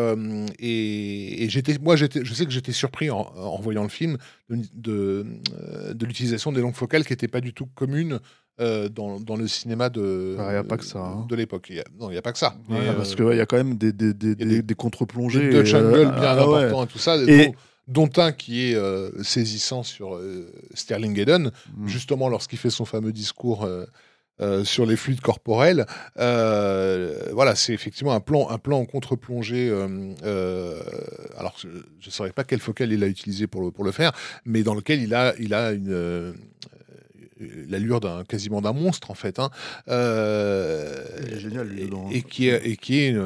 moi, 1.81 1.95
je 1.95 2.34
sais 2.34 2.45
que 2.45 2.52
j'étais 2.52 2.72
surpris 2.72 3.10
en, 3.10 3.60
voyant 3.61 3.84
le 3.84 3.90
film 3.90 4.18
de, 4.49 5.26
de 5.94 6.06
l'utilisation 6.06 6.52
des 6.52 6.61
longues 6.61 6.76
focales 6.76 7.06
qui 7.06 7.11
n'étaient 7.11 7.27
pas 7.27 7.41
du 7.41 7.53
tout 7.53 7.68
communes 7.76 8.19
euh, 8.60 8.90
dans, 8.90 9.19
dans 9.19 9.36
le 9.36 9.48
cinéma 9.48 9.90
de, 9.90 10.36
Ah, 10.40 10.53
y 10.53 10.56
a 10.56 10.64
pas 10.64 10.77
que 10.77 10.84
ça, 10.86 10.99
hein. 10.99 11.26
de 11.30 11.36
l'époque. 11.36 11.72
Non, 11.99 12.10
il 12.10 12.14
n'y 12.14 12.18
a 12.18 12.22
pas 12.22 12.31
que 12.34 12.38
ça. 12.40 12.56
Ouais, 12.69 12.77
Mais, 12.80 12.94
parce 12.95 13.14
euh, 13.14 13.15
qu'il 13.30 13.38
y 13.38 13.41
a 13.41 13.45
quand 13.45 13.57
même 13.57 13.76
des, 13.77 13.91
des, 13.94 14.14
des, 14.14 14.61
des, 14.61 14.76
contre-plongées. 14.76 15.49
de 15.49 15.64
jungle 15.64 15.94
euh, 15.99 16.06
bien 16.06 16.22
ah 16.23 16.48
ouais. 16.49 16.57
important 16.65 16.84
et 16.84 16.88
tout 16.88 16.99
ça, 16.99 17.15
Et- 17.18 17.48
dont, 17.88 18.06
dont 18.07 18.22
un 18.22 18.31
qui 18.31 18.72
est 18.72 18.76
euh, 18.76 19.10
saisissant 19.23 19.84
sur 19.84 20.15
euh, 20.15 20.52
Sterling 20.73 21.18
Hayden, 21.19 21.52
Mm. 21.77 21.88
justement 21.88 22.30
lorsqu'il 22.30 22.60
fait 22.60 22.69
son 22.69 22.86
fameux 22.86 23.11
discours 23.14 23.64
euh, 23.64 23.86
euh, 24.41 24.64
sur 24.64 24.86
les 24.86 24.95
fluides 24.95 25.19
corporels. 25.22 25.86
Euh, 26.18 27.30
voilà, 27.34 27.56
c'est 27.56 27.73
effectivement 27.73 28.14
un 28.14 28.19
plan, 28.22 28.49
un 28.49 28.57
plan 28.57 28.80
en 28.80 28.86
contre-plongée. 28.86 29.69
euh, 29.69 30.14
euh, 30.23 30.80
alors, 31.38 31.56
je 31.60 31.68
ne 31.68 32.11
saurais 32.11 32.31
pas 32.31 32.44
quel 32.44 32.60
focal 32.60 32.91
il 32.91 33.03
a 33.03 33.07
utilisé 33.07 33.48
pour 33.48 33.61
le, 33.61 33.72
pour 33.72 33.84
le 33.84 33.91
faire, 33.91 34.11
mais 34.45 34.64
dans 34.64 34.76
lequel 34.76 35.02
il 35.02 35.14
a, 35.14 35.34
il 35.40 35.53
a 35.53 35.72
une. 35.72 36.34
L'allure 37.67 37.99
d'un 37.99 38.23
quasiment 38.23 38.61
d'un 38.61 38.73
monstre 38.73 39.11
en 39.11 39.15
fait 39.15 39.39
hein. 39.39 39.49
Euh, 39.87 40.95
Il 41.27 41.33
est 41.33 41.39
génial, 41.39 41.67
lui, 41.67 41.89
et, 42.11 42.21
qui 42.21 42.47
est 42.49 42.61
et 42.67 42.75
qui 42.77 42.99
est 42.99 43.09
une, 43.09 43.17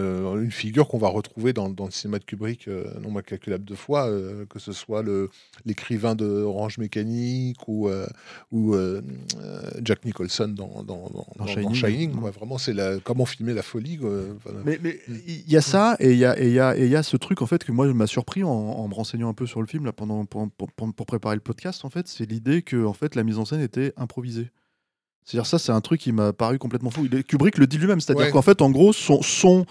une 0.41 0.51
figure 0.51 0.87
qu'on 0.87 0.97
va 0.97 1.07
retrouver 1.07 1.53
dans, 1.53 1.69
dans 1.69 1.85
le 1.85 1.91
cinéma 1.91 2.19
de 2.19 2.23
Kubrick 2.25 2.67
euh, 2.67 2.85
non 3.01 3.09
moins 3.11 3.21
calculable 3.21 3.65
de 3.65 3.75
fois 3.75 4.07
euh, 4.09 4.45
que 4.49 4.59
ce 4.59 4.71
soit 4.73 5.01
le 5.01 5.29
l'écrivain 5.65 6.15
de 6.15 6.25
Orange 6.25 6.77
Mécanique 6.77 7.67
ou 7.67 7.87
euh, 7.89 8.05
ou 8.51 8.75
Jack 9.83 10.05
Nicholson 10.05 10.47
dans 10.49 10.83
dans, 10.83 10.83
dans, 10.83 11.09
dans- 11.13 11.27
dans 11.37 11.47
Shining. 11.47 11.73
Shining, 11.73 12.11
Mm. 12.13 12.19
quoi. 12.19 12.31
vraiment 12.31 12.57
c'est 12.57 12.73
la 12.73 12.99
comment 12.99 13.25
filmer 13.25 13.53
la 13.53 13.61
folie 13.63 13.97
quoi. 13.97 14.11
Enfin, 14.37 14.55
Mais 14.65 14.79
mais 14.81 14.99
il 15.27 15.49
y 15.51 15.57
a 15.57 15.61
ça 15.61 15.95
et 15.99 16.11
il 16.11 16.17
y 16.17 16.25
a, 16.25 16.39
et 16.39 16.47
il 16.47 16.53
y, 16.53 16.59
a, 16.59 16.75
et 16.77 16.85
il 16.85 16.91
y 16.91 16.95
a 16.95 17.03
ce 17.03 17.17
truc 17.17 17.41
en 17.41 17.45
fait 17.45 17.63
que 17.63 17.71
moi 17.71 17.91
m'a 17.93 18.07
surpris 18.07 18.43
en, 18.43 18.49
en 18.49 18.87
me 18.87 18.93
renseignant 18.93 19.29
un 19.29 19.33
peu 19.33 19.45
sur 19.45 19.61
le 19.61 19.67
film 19.67 19.85
là, 19.85 19.93
pendant, 19.93 20.25
pour- 20.25 20.49
pour 20.49 21.05
préparer 21.05 21.35
le 21.35 21.41
podcast 21.41 21.85
en 21.85 21.89
fait 21.89 22.07
c'est 22.07 22.29
l'idée 22.29 22.61
que 22.61 22.83
en 22.85 22.93
fait 22.93 23.15
la 23.15 23.23
mise 23.23 23.37
en 23.39 23.45
scène 23.45 23.61
était 23.61 23.93
improvisée. 24.03 24.51
C'est-à-dire 25.25 25.45
ça 25.45 25.57
c'est 25.57 25.71
un 25.71 25.79
truc 25.81 26.01
qui 26.01 26.11
m'a 26.11 26.33
paru 26.33 26.59
complètement 26.59 26.89
fou. 26.91 27.07
Kubrick 27.27 27.57
le 27.57 27.65
dit 27.65 27.77
lui-même, 27.77 28.01
c'est-à-dire 28.01 28.25
Ouais. 28.25 28.31
qu'en 28.31 28.41
fait 28.41 28.61
en 28.61 28.69
gros 28.69 28.91
son, 28.93 29.21
son, 29.21 29.65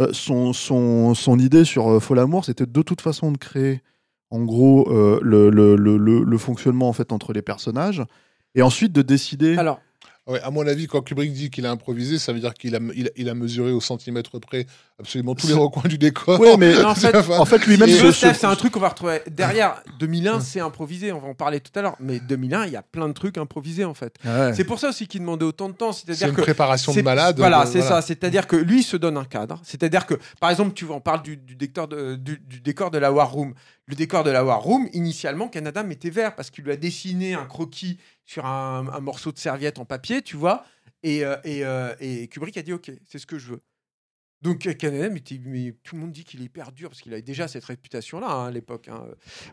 euh, 0.00 0.12
son, 0.12 0.52
son, 0.52 1.14
son 1.14 1.38
idée 1.38 1.64
sur 1.64 1.88
euh, 1.90 1.98
Fol 2.00 2.18
Amour 2.18 2.44
c'était 2.44 2.66
de 2.66 2.82
toute 2.82 3.00
façon 3.00 3.32
de 3.32 3.38
créer 3.38 3.80
en 4.30 4.44
gros 4.44 4.86
euh, 4.92 5.18
le, 5.22 5.48
le, 5.48 5.76
le, 5.76 5.96
le- 5.96 6.22
le 6.22 6.38
fonctionnement 6.38 6.88
en 6.88 6.92
fait 6.92 7.10
entre 7.12 7.32
les 7.32 7.40
personnages 7.42 8.02
et 8.54 8.60
ensuite 8.60 8.92
de 8.92 9.00
décider 9.00 9.56
Alors, 9.56 9.80
Ouais, 10.28 10.40
à 10.42 10.50
mon 10.50 10.66
avis, 10.66 10.86
quand 10.86 11.00
Kubrick 11.00 11.32
dit 11.32 11.48
qu'il 11.50 11.64
a 11.64 11.70
improvisé, 11.70 12.18
ça 12.18 12.34
veut 12.34 12.40
dire 12.40 12.52
qu'il 12.52 12.76
a, 12.76 12.80
il, 12.94 13.06
a- 13.06 13.10
il 13.16 13.28
a 13.30 13.34
mesuré 13.34 13.72
au 13.72 13.80
centimètre 13.80 14.38
près 14.38 14.66
absolument 15.00 15.34
tous 15.34 15.46
les 15.48 15.54
recoins 15.54 15.88
du 15.88 15.96
décor. 15.96 16.38
Ouais, 16.38 16.56
mais 16.58 16.76
en 16.84 16.94
fait- 16.94 17.16
en 17.16 17.44
fait 17.46 17.66
lui-même 17.66 17.88
c'est 18.12 18.44
un 18.44 18.54
truc 18.56 18.72
qu'on 18.72 18.80
va 18.80 18.90
retrouver 18.90 19.22
derrière. 19.30 19.82
2001, 19.98 20.40
c'est 20.40 20.60
improvisé, 20.60 21.12
on 21.12 21.18
va 21.20 21.28
en 21.28 21.34
parler 21.34 21.60
tout 21.60 21.72
à 21.78 21.82
l'heure. 21.82 21.96
Mais 21.98 22.20
2001, 22.20 22.66
il 22.66 22.72
y 22.72 22.76
a 22.76 22.82
plein 22.82 23.08
de 23.08 23.14
trucs 23.14 23.38
improvisés 23.38 23.84
en 23.86 23.94
fait. 23.94 24.16
Ouais. 24.24 24.52
C'est 24.54 24.64
pour 24.64 24.78
ça 24.78 24.90
aussi 24.90 25.06
qu'il 25.06 25.20
demandait 25.20 25.46
autant 25.46 25.68
de 25.70 25.74
temps. 25.74 25.92
C'est 25.92 26.06
une 26.26 26.34
que 26.34 26.42
préparation 26.42 26.92
de 26.92 27.00
malade. 27.00 27.36
Voilà, 27.38 27.62
euh, 27.62 27.66
c'est 27.66 27.80
ça. 27.80 28.02
C'est-à-dire 28.02 28.46
que 28.46 28.56
lui 28.56 28.80
il 28.80 28.84
se 28.84 28.96
donne 28.98 29.16
un 29.16 29.24
cadre. 29.24 29.60
C'est-à-dire 29.64 30.04
que, 30.04 30.14
par 30.40 30.50
exemple, 30.50 30.74
tu 30.74 30.84
vois, 30.84 30.96
on 30.96 31.00
parle 31.00 31.22
du, 31.22 31.36
du 31.38 31.56
décor 31.56 31.88
de, 31.88 32.16
du, 32.16 32.38
du 32.46 32.60
décor 32.60 32.90
de 32.90 32.98
la 32.98 33.10
War 33.12 33.30
Room. 33.32 33.54
Le 33.86 33.94
décor 33.94 34.24
de 34.24 34.30
la 34.30 34.44
War 34.44 34.60
Room, 34.60 34.86
initialement, 34.92 35.48
Canada 35.48 35.82
mettait 35.82 36.10
vert 36.10 36.34
parce 36.34 36.50
qu'il 36.50 36.64
lui 36.64 36.72
a 36.72 36.76
dessiné 36.76 37.32
un 37.32 37.46
croquis 37.46 37.96
sur 38.28 38.44
un, 38.44 39.00
morceau 39.00 39.32
de 39.32 39.38
serviette 39.38 39.78
en 39.78 39.86
papier, 39.86 40.20
tu 40.20 40.36
vois. 40.36 40.66
Et, 41.02 41.24
euh, 41.24 41.36
et, 41.44 41.64
euh, 41.64 41.94
et 41.98 42.28
Kubrick 42.28 42.58
a 42.58 42.62
dit 42.62 42.74
OK, 42.74 42.92
c'est 43.06 43.18
ce 43.18 43.26
que 43.26 43.38
je 43.38 43.52
veux. 43.52 43.62
Donc 44.40 44.66
euh, 44.66 44.72
Canada, 44.72 45.08
mais, 45.10 45.20
tout 45.82 45.96
le 45.96 46.00
monde 46.00 46.12
dit 46.12 46.22
qu'il 46.24 46.40
est 46.40 46.44
hyper 46.44 46.70
dur 46.70 46.90
parce 46.90 47.00
qu'il 47.00 47.12
avait 47.12 47.22
déjà 47.22 47.48
cette 47.48 47.64
réputation-là 47.64 48.28
hein, 48.30 48.46
à 48.46 48.50
l'époque. 48.52 48.88
hein. 48.88 49.04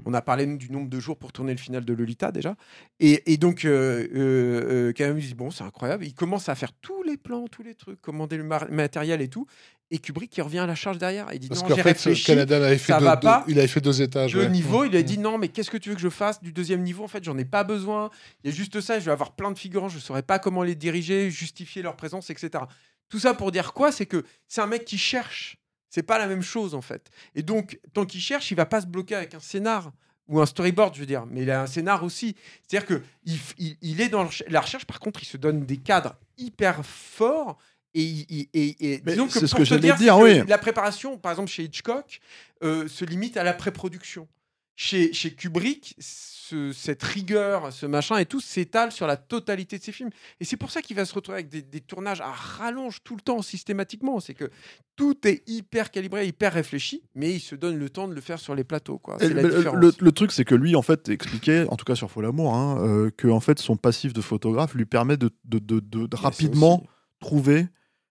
On 0.06 0.14
a 0.14 0.22
parlé 0.22 0.46
du 0.46 0.72
nombre 0.72 0.90
de 0.90 1.00
jours 1.00 1.18
pour 1.18 1.32
tourner 1.32 1.54
le 1.54 1.58
final 1.60 1.84
de 1.84 1.94
Lolita 1.94 2.32
déjà. 2.32 2.56
Et, 3.00 3.34
et 3.34 3.38
donc 3.38 3.66
euh, 3.66 4.08
euh, 4.14 4.90
euh, 4.90 4.94
Canada 4.94 5.20
dit 5.20 5.34
bon, 5.34 5.50
c'est 5.50 5.64
incroyable. 5.64 6.06
Il 6.06 6.14
commence 6.14 6.50
à 6.50 6.56
faire 6.56 6.72
tous 6.74 7.02
les 7.04 7.18
plans, 7.18 7.48
tous 7.48 7.64
les 7.64 7.74
trucs, 7.74 8.00
commander 8.02 8.38
le 8.38 8.44
matériel 8.44 9.22
et 9.22 9.28
tout. 9.28 9.48
Et 9.92 10.00
Kubrick 10.00 10.32
qui 10.32 10.42
revient 10.42 10.60
à 10.60 10.66
la 10.66 10.74
charge 10.76 10.98
derrière. 10.98 11.28
Il 11.34 11.40
dit 11.40 11.48
Parce 11.48 11.62
non, 11.62 11.70
j'ai 11.70 11.76
fait, 11.76 11.82
réfléchi. 11.84 12.24
Canada 12.26 12.58
avait 12.66 12.78
fait 12.80 12.94
ça 12.94 13.00
deux, 13.00 13.06
va 13.06 13.16
deux- 13.16 13.22
pas. 13.28 13.44
il 13.48 13.58
avait 13.60 13.68
fait 13.68 13.82
deux 13.82 14.02
étages. 14.02 14.34
Deux 14.34 14.42
ouais. 14.42 14.50
niveaux, 14.50 14.84
il 14.84 14.96
a 14.96 15.00
Mm. 15.00 15.04
dit 15.04 15.18
non, 15.20 15.38
mais 15.38 15.48
qu'est-ce 15.50 15.70
que 15.70 15.78
tu 15.78 15.90
veux 15.90 15.96
que 15.96 16.02
je 16.02 16.10
fasse 16.10 16.42
du 16.42 16.52
deuxième 16.52 16.82
niveau? 16.82 17.04
En 17.04 17.08
fait, 17.08 17.24
j'en 17.24 17.38
ai 17.38 17.46
pas 17.46 17.64
besoin. 17.64 18.10
Il 18.44 18.50
y 18.50 18.54
a 18.54 18.56
juste 18.56 18.82
ça, 18.82 19.00
je 19.00 19.06
vais 19.06 19.12
avoir 19.12 19.36
plein 19.36 19.52
de 19.52 19.60
figurants, 19.60 19.88
je 19.90 20.00
saurais 20.00 20.24
pas 20.24 20.40
comment 20.40 20.64
les 20.64 20.74
diriger, 20.76 21.30
justifier 21.30 21.84
leur 21.84 21.96
présence, 21.96 22.32
etc. 22.32 22.64
Tout 23.10 23.20
ça 23.20 23.34
pour 23.34 23.52
dire 23.52 23.74
quoi? 23.74 23.92
C'est 23.92 24.06
que 24.06 24.24
c'est 24.48 24.62
un 24.62 24.68
mec 24.68 24.86
qui 24.86 24.98
cherche. 24.98 25.58
C'est 25.90 26.04
pas 26.04 26.18
la 26.18 26.28
même 26.28 26.42
chose 26.42 26.76
en 26.76 26.82
fait. 26.82 27.10
Et 27.36 27.44
donc, 27.44 27.80
tant 27.94 28.06
qu'il 28.06 28.20
cherche, 28.20 28.52
il 28.52 28.56
va 28.56 28.66
pas 28.66 28.82
se 28.82 28.88
bloquer 28.88 29.16
avec 29.16 29.34
un 29.34 29.40
scénar 29.40 29.92
ou 30.28 30.42
un 30.42 30.46
storyboard, 30.46 30.96
je 30.96 31.00
veux 31.02 31.06
dire. 31.06 31.26
Mais 31.28 31.44
il 31.44 31.52
a 31.52 31.62
un 31.62 31.68
scénar 31.68 32.04
aussi. 32.04 32.36
C'est-à-dire 32.68 32.88
que 32.88 33.02
il, 33.26 33.38
il- 33.58 33.78
il 33.82 34.02
est 34.02 34.10
dans 34.10 34.28
la 34.50 34.62
recherche. 34.62 34.86
Par 34.86 35.00
contre, 35.00 35.22
il 35.24 35.26
se 35.28 35.38
donne 35.38 35.66
des 35.66 35.78
cadres 35.78 36.16
hyper 36.38 36.86
forts. 36.86 37.58
Et, 37.98 38.10
et- 38.54 38.94
et 38.94 38.98
disons 39.00 39.28
que 39.28 39.40
c'est 39.40 39.48
ce 39.48 39.52
pour 39.56 39.60
que 39.64 39.70
te 39.70 39.76
dire, 39.76 39.96
dire, 39.96 40.18
oui. 40.18 40.42
la 40.50 40.58
préparation, 40.58 41.18
par 41.18 41.32
exemple 41.32 41.50
chez 41.50 41.64
Hitchcock, 41.64 42.20
euh, 42.62 42.90
se 42.90 43.06
limite 43.06 43.38
à 43.38 43.44
la 43.44 43.54
pré-production. 43.54 44.28
Chez, 44.76 45.14
chez 45.14 45.32
Kubrick, 45.34 45.96
ce- 46.00 46.72
cette 46.74 47.02
rigueur, 47.02 47.74
ce 47.74 47.86
machin 47.88 48.18
et 48.18 48.26
tout 48.26 48.40
s'étale 48.42 48.92
sur 48.92 49.08
la 49.08 49.18
totalité 49.18 49.80
de 49.80 49.84
ses 49.84 49.92
films. 49.92 50.10
Et 50.40 50.46
c'est 50.46 50.58
pour 50.58 50.70
ça 50.70 50.82
qu'il 50.82 50.96
va 50.96 51.06
se 51.06 51.14
retrouver 51.14 51.38
avec 51.40 51.50
des, 51.50 51.62
des 51.64 51.82
tournages 51.82 52.22
à 52.22 52.32
rallonge 52.32 53.02
tout 53.04 53.16
le 53.16 53.22
temps, 53.22 53.42
systématiquement. 53.42 54.20
C'est 54.20 54.36
que 54.36 54.52
tout 54.96 55.28
est 55.28 55.42
hyper 55.50 55.90
calibré, 55.92 56.28
hyper 56.28 56.54
réfléchi, 56.54 57.02
mais 57.16 57.34
il 57.34 57.40
se 57.40 57.56
donne 57.56 57.78
le 57.78 57.90
temps 57.90 58.08
de 58.08 58.14
le 58.14 58.22
faire 58.22 58.40
sur 58.40 58.54
les 58.54 58.64
plateaux. 58.64 59.00
Quoi. 59.00 59.18
C'est 59.20 59.28
Et 59.28 59.34
la 59.34 59.42
le, 59.42 60.12
truc, 60.12 60.32
c'est 60.32 60.46
que 60.46 60.54
lui, 60.56 60.76
en 60.76 60.82
fait, 60.84 61.10
expliquait, 61.10 61.66
en 61.70 61.78
tout 61.78 61.86
cas 61.86 61.96
sur 61.96 62.12
Faux 62.12 62.22
l'amour, 62.22 62.54
hein, 62.54 62.78
euh, 62.86 63.10
que 63.18 63.28
en 63.28 63.40
fait, 63.40 63.58
son 63.60 63.78
passif 63.78 64.14
de 64.14 64.22
photographe 64.22 64.76
lui 64.76 64.86
permet 64.86 65.18
de, 65.18 65.32
de- 65.46 65.60
de- 65.60 66.16
rapidement 66.16 66.86
trouver 67.20 67.68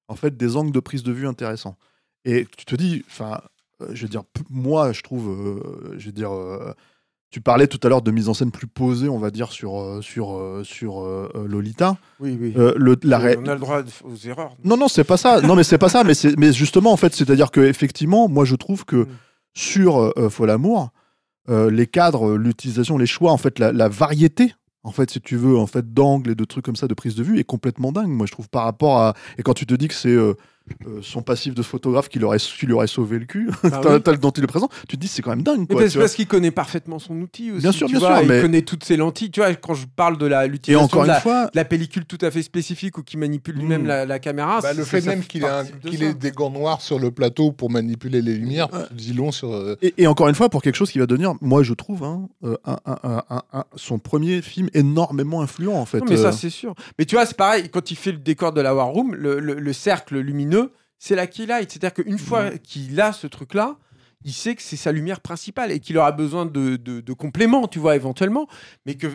en 0.08 0.16
fait 0.16 0.36
des 0.36 0.56
angles 0.56 0.72
de 0.72 0.80
prise 0.80 1.02
de 1.04 1.12
vue 1.12 1.26
intéressants. 1.28 1.78
Et 2.24 2.46
tu 2.56 2.64
te 2.64 2.74
dis, 2.74 3.04
enfin, 3.08 3.40
je 3.92 4.02
veux 4.02 4.08
dire, 4.08 4.22
moi, 4.50 4.92
je 4.92 5.02
trouve, 5.02 5.28
euh, 5.28 5.94
je 5.98 6.06
veux 6.06 6.12
dire, 6.12 6.32
euh, 6.32 6.72
tu 7.30 7.40
parlais 7.40 7.66
tout 7.66 7.80
à 7.82 7.88
l'heure 7.88 8.02
de 8.02 8.10
mise 8.12 8.28
en 8.28 8.34
scène 8.34 8.50
plus 8.52 8.66
posée, 8.68 9.08
on 9.08 9.18
va 9.18 9.30
dire 9.32 9.50
sur 9.50 9.80
euh, 9.80 10.00
sur 10.00 10.36
euh, 10.36 10.62
sur 10.64 11.00
euh, 11.02 11.28
euh, 11.34 11.48
Lolita. 11.48 11.96
Oui, 12.20 12.38
oui. 12.40 12.54
Euh, 12.56 12.72
le, 12.76 12.96
la 13.02 13.18
ré- 13.18 13.36
On 13.40 13.46
a 13.46 13.54
le 13.54 13.60
droit 13.60 13.82
aux 14.04 14.28
erreurs. 14.28 14.56
non, 14.64 14.76
non, 14.76 14.86
c'est 14.88 15.02
pas 15.04 15.16
ça. 15.16 15.40
Non, 15.40 15.56
mais 15.56 15.64
c'est 15.64 15.78
pas 15.78 15.88
ça. 15.88 16.04
Mais, 16.04 16.14
c'est- 16.14 16.36
mais 16.38 16.52
justement, 16.52 16.92
en 16.92 16.96
fait, 16.96 17.12
c'est-à-dire 17.14 17.50
que 17.50 17.60
effectivement, 17.60 18.28
moi, 18.28 18.44
je 18.44 18.54
trouve 18.54 18.84
que 18.84 18.96
Mm. 18.96 19.06
sur 19.54 19.98
euh, 20.16 20.28
Fol 20.28 20.48
Amour, 20.50 20.90
euh, 21.48 21.70
les 21.70 21.86
cadres, 21.88 22.30
euh, 22.30 22.36
l'utilisation, 22.38 22.96
les 22.98 23.06
choix, 23.06 23.32
en 23.32 23.36
fait, 23.36 23.58
la, 23.58 23.72
la 23.72 23.88
variété, 23.88 24.54
en 24.84 24.92
fait, 24.92 25.10
si 25.10 25.20
tu 25.20 25.36
veux, 25.36 25.56
en 25.58 25.66
fait, 25.66 25.92
d'angles 25.92 26.30
et 26.30 26.34
de 26.34 26.44
trucs 26.44 26.64
comme 26.64 26.76
ça, 26.76 26.86
de 26.86 26.94
prise 26.94 27.14
de 27.16 27.22
vue, 27.24 27.38
est 27.40 27.44
complètement 27.44 27.90
dingue. 27.90 28.08
Moi, 28.10 28.26
je 28.26 28.32
trouve 28.32 28.48
par 28.48 28.62
rapport 28.64 28.98
à. 28.98 29.14
Et 29.38 29.42
quand 29.42 29.54
tu 29.54 29.66
te 29.66 29.74
dis 29.74 29.88
que 29.88 29.94
c'est 29.94 30.14
euh, 30.86 31.00
son 31.02 31.20
passif 31.22 31.54
de 31.54 31.62
photographe 31.62 32.08
qui, 32.08 32.18
lui 32.18 32.24
aurait 32.24 32.86
sauvé 32.86 33.18
le 33.18 33.26
cul, 33.26 33.50
t'as- 33.62 33.80
oui. 33.96 34.00
le- 34.06 34.16
dont 34.16 34.30
il 34.30 34.42
est 34.44 34.46
présent, 34.46 34.68
tu 34.88 34.96
te 34.96 35.00
dis 35.00 35.08
c'est 35.08 35.20
quand 35.20 35.30
même 35.30 35.42
dingue. 35.42 35.60
Mais 35.60 35.66
Quoi, 35.66 35.80
parce, 35.82 35.92
tu 35.92 35.98
vois. 35.98 36.04
parce 36.04 36.14
qu'il 36.14 36.26
connaît 36.26 36.50
parfaitement 36.50 36.98
son 36.98 37.20
outil 37.20 37.50
aussi. 37.52 37.60
Bien 37.60 37.72
sûr, 37.72 37.86
tu 37.86 37.92
bien 37.92 38.00
vois, 38.00 38.16
sûr, 38.16 38.22
Il 38.24 38.28
mais- 38.28 38.40
connaît 38.40 38.62
toutes 38.62 38.84
ses 38.84 38.96
lentilles. 38.96 39.30
Tu 39.30 39.40
vois, 39.40 39.54
quand 39.54 39.74
je 39.74 39.84
parle 39.94 40.16
de 40.16 40.26
la- 40.26 40.46
l'utilisation 40.46 40.86
encore 40.86 41.02
de 41.02 41.08
la, 41.08 41.20
fois, 41.20 41.44
de 41.46 41.50
la 41.54 41.64
pellicule 41.66 42.06
tout 42.06 42.18
à 42.22 42.30
fait 42.30 42.42
spécifique 42.42 42.96
ou 42.96 43.02
qui 43.02 43.16
manipule 43.18 43.56
lui-même 43.56 43.82
Mm. 43.82 43.86
la, 43.88 44.06
la 44.06 44.18
caméra. 44.18 44.60
Bah, 44.62 44.68
c'est- 44.72 44.78
le 44.78 44.84
fait 44.84 45.02
Ah, 45.04 45.10
même 45.10 45.22
qu'il 45.24 45.44
un- 45.44 45.64
ça. 45.64 45.70
ait 45.92 46.14
des 46.14 46.30
gants 46.30 46.50
noirs 46.50 46.80
sur 46.80 46.98
le 46.98 47.10
plateau 47.10 47.52
pour 47.52 47.70
manipuler 47.70 48.22
les 48.22 48.34
lumières, 48.34 48.68
dit 48.90 49.12
long 49.12 49.32
sur. 49.32 49.52
euh, 49.52 49.76
Et, 49.82 49.92
et 49.98 50.06
encore 50.06 50.28
une 50.28 50.34
fois, 50.34 50.48
pour 50.48 50.62
quelque 50.62 50.76
chose 50.76 50.90
qui 50.90 50.98
va 50.98 51.06
devenir, 51.06 51.34
moi 51.42 51.62
je 51.62 51.74
trouve, 51.74 52.02
hein, 52.04 52.28
euh, 52.44 52.56
un- 52.64 52.78
un- 52.86 52.98
un- 53.02 53.22
un- 53.30 53.42
un- 53.52 53.64
son 53.76 53.98
premier 53.98 54.40
film 54.40 54.68
énormément 54.72 55.42
influent 55.42 55.74
en 55.76 55.84
fait. 55.86 55.98
Non, 55.98 56.06
mais 56.08 56.16
ça, 56.16 56.32
c'est 56.32 56.50
sûr. 56.50 56.74
Mais 56.98 57.04
tu 57.04 57.16
vois, 57.16 57.26
c'est 57.26 57.36
pareil, 57.36 57.68
quand 57.68 57.90
il 57.90 57.96
fait 57.96 58.12
le 58.12 58.18
décor 58.18 58.52
de 58.52 58.60
la 58.60 58.74
War 58.74 58.88
Room, 58.88 59.14
le, 59.14 59.38
le- 59.40 59.54
le 59.60 59.72
cercle 59.72 60.18
lumineux, 60.18 60.53
c'est 60.98 61.14
la 61.16 61.26
key 61.26 61.46
light. 61.46 61.70
C'est-à-dire 61.70 61.94
qu'une 62.04 62.18
fois 62.18 62.50
qu'il 62.58 63.00
a 63.00 63.12
ce 63.12 63.26
truc-là, 63.26 63.76
il 64.26 64.32
sait 64.32 64.54
que 64.54 64.62
c'est 64.62 64.76
sa 64.76 64.90
lumière 64.90 65.20
principale 65.20 65.70
et 65.70 65.80
qu'il 65.80 65.98
aura 65.98 66.10
besoin 66.10 66.46
de, 66.46 66.76
de- 66.76 67.02
de 67.02 67.12
compléments, 67.12 67.68
tu 67.68 67.78
vois, 67.78 67.94
éventuellement. 67.94 68.48
Mais 68.86 68.94
que 68.94 69.08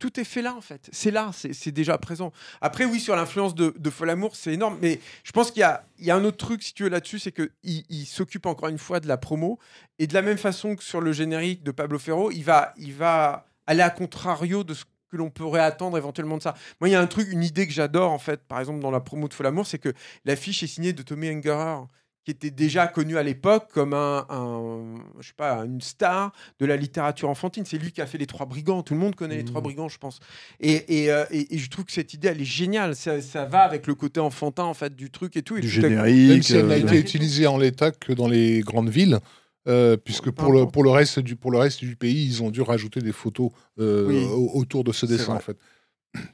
tout 0.00 0.18
est 0.18 0.24
fait 0.24 0.42
là, 0.42 0.56
en 0.56 0.60
fait. 0.60 0.88
C'est 0.90 1.12
là, 1.12 1.30
c'est 1.32 1.70
déjà 1.70 1.96
présent. 1.98 2.32
Après, 2.60 2.84
oui, 2.84 2.98
sur 2.98 3.14
l'influence 3.14 3.54
de, 3.54 3.72
de 3.78 3.90
Fol 3.90 4.10
Amour, 4.10 4.34
c'est 4.34 4.52
énorme. 4.54 4.76
Mais 4.82 4.98
je 5.22 5.30
pense 5.30 5.52
qu'il 5.52 5.60
y 5.60 5.62
a, 5.62 5.84
il 6.00 6.06
y 6.06 6.10
a 6.10 6.16
un 6.16 6.24
autre 6.24 6.36
truc, 6.38 6.64
si 6.64 6.74
tu 6.74 6.82
veux, 6.82 6.88
là-dessus, 6.88 7.20
c'est 7.20 7.30
qu'il 7.30 7.50
il 7.62 8.06
s'occupe 8.06 8.46
encore 8.46 8.68
une 8.70 8.78
fois 8.78 8.98
de 8.98 9.06
la 9.06 9.16
promo. 9.18 9.60
Et 10.00 10.08
de 10.08 10.14
la 10.14 10.22
même 10.22 10.38
façon 10.38 10.74
que 10.74 10.82
sur 10.82 11.00
le 11.00 11.12
générique 11.12 11.62
de 11.62 11.70
Pablo 11.70 12.00
Ferro, 12.00 12.32
il 12.32 12.42
va, 12.42 12.74
il 12.76 12.92
va 12.92 13.46
aller 13.68 13.82
à 13.82 13.90
contrario 13.90 14.64
de 14.64 14.74
ce 14.74 14.84
que 15.10 15.16
l'on 15.16 15.30
pourrait 15.30 15.60
attendre 15.60 15.98
éventuellement 15.98 16.36
de 16.38 16.42
ça. 16.42 16.54
Moi, 16.80 16.88
il 16.88 16.92
y 16.92 16.94
a 16.94 17.00
un 17.00 17.06
truc, 17.06 17.28
une 17.32 17.42
idée 17.42 17.66
que 17.66 17.72
j'adore, 17.72 18.12
en 18.12 18.18
fait, 18.18 18.40
par 18.46 18.60
exemple, 18.60 18.80
dans 18.80 18.90
la 18.90 19.00
promo 19.00 19.28
de 19.28 19.34
Fol 19.34 19.46
Amour, 19.46 19.66
c'est 19.66 19.78
que 19.78 19.92
l'affiche 20.24 20.62
est 20.62 20.66
signée 20.68 20.92
de 20.92 21.02
Tommy 21.02 21.28
Ungerer, 21.28 21.80
qui 22.24 22.30
était 22.32 22.50
déjà 22.50 22.86
connu 22.86 23.16
à 23.16 23.22
l'époque 23.22 23.68
comme 23.72 23.94
un, 23.94 24.26
un- 24.28 24.94
je 25.20 25.28
sais 25.28 25.34
pas, 25.36 25.64
une 25.64 25.80
star 25.80 26.32
de 26.60 26.66
la 26.66 26.76
littérature 26.76 27.30
enfantine. 27.30 27.64
C'est 27.64 27.78
lui 27.78 27.92
qui 27.92 28.02
a 28.02 28.06
fait 28.06 28.18
Les 28.18 28.26
Trois 28.26 28.44
Brigands. 28.46 28.82
Tout 28.82 28.92
le 28.94 29.00
monde 29.00 29.14
connaît 29.16 29.36
Les 29.36 29.44
Trois 29.44 29.60
Mhm. 29.62 29.64
Brigands, 29.64 29.88
je 29.88 29.96
pense. 29.98 30.20
Et, 30.60 31.04
et, 31.04 31.10
euh, 31.10 31.24
et- 31.30 31.54
et 31.54 31.58
je 31.58 31.70
trouve 31.70 31.86
que 31.86 31.92
cette 31.92 32.12
idée, 32.12 32.28
elle 32.28 32.40
est 32.40 32.44
géniale. 32.44 32.94
Ça, 32.94 33.20
ça 33.22 33.46
va 33.46 33.60
avec 33.62 33.86
le 33.86 33.94
côté 33.94 34.20
enfantin, 34.20 34.64
en 34.64 34.74
fait, 34.74 34.94
du 34.94 35.10
truc 35.10 35.34
et 35.36 35.42
tout. 35.42 35.56
Et 35.56 35.60
du 35.62 35.68
tout 35.68 35.80
coup- 35.80 35.88
générique. 35.88 36.28
Même 36.30 36.42
si 36.42 36.54
elle 36.56 36.66
n'a 36.66 36.74
euh, 36.74 36.78
été 36.78 36.98
utilisée 36.98 37.46
en 37.46 37.56
l'état 37.56 37.90
que 37.90 38.12
dans 38.12 38.28
les 38.28 38.60
grandes 38.60 38.90
villes, 38.90 39.18
euh, 39.68 39.96
puisque 39.96 40.30
pour 40.30 40.52
le, 40.52 40.66
pour, 40.66 40.82
le 40.82 40.90
reste 40.90 41.18
du, 41.20 41.36
pour 41.36 41.50
le 41.50 41.58
reste 41.58 41.80
du 41.80 41.96
pays, 41.96 42.24
ils 42.24 42.42
ont 42.42 42.50
dû 42.50 42.62
rajouter 42.62 43.00
des 43.00 43.12
photos 43.12 43.50
euh, 43.78 44.06
Oui. 44.08 44.26
autour 44.54 44.84
de 44.84 44.92
ce 44.92 45.06
dessin, 45.06 45.34
en 45.34 45.40
fait. 45.40 45.56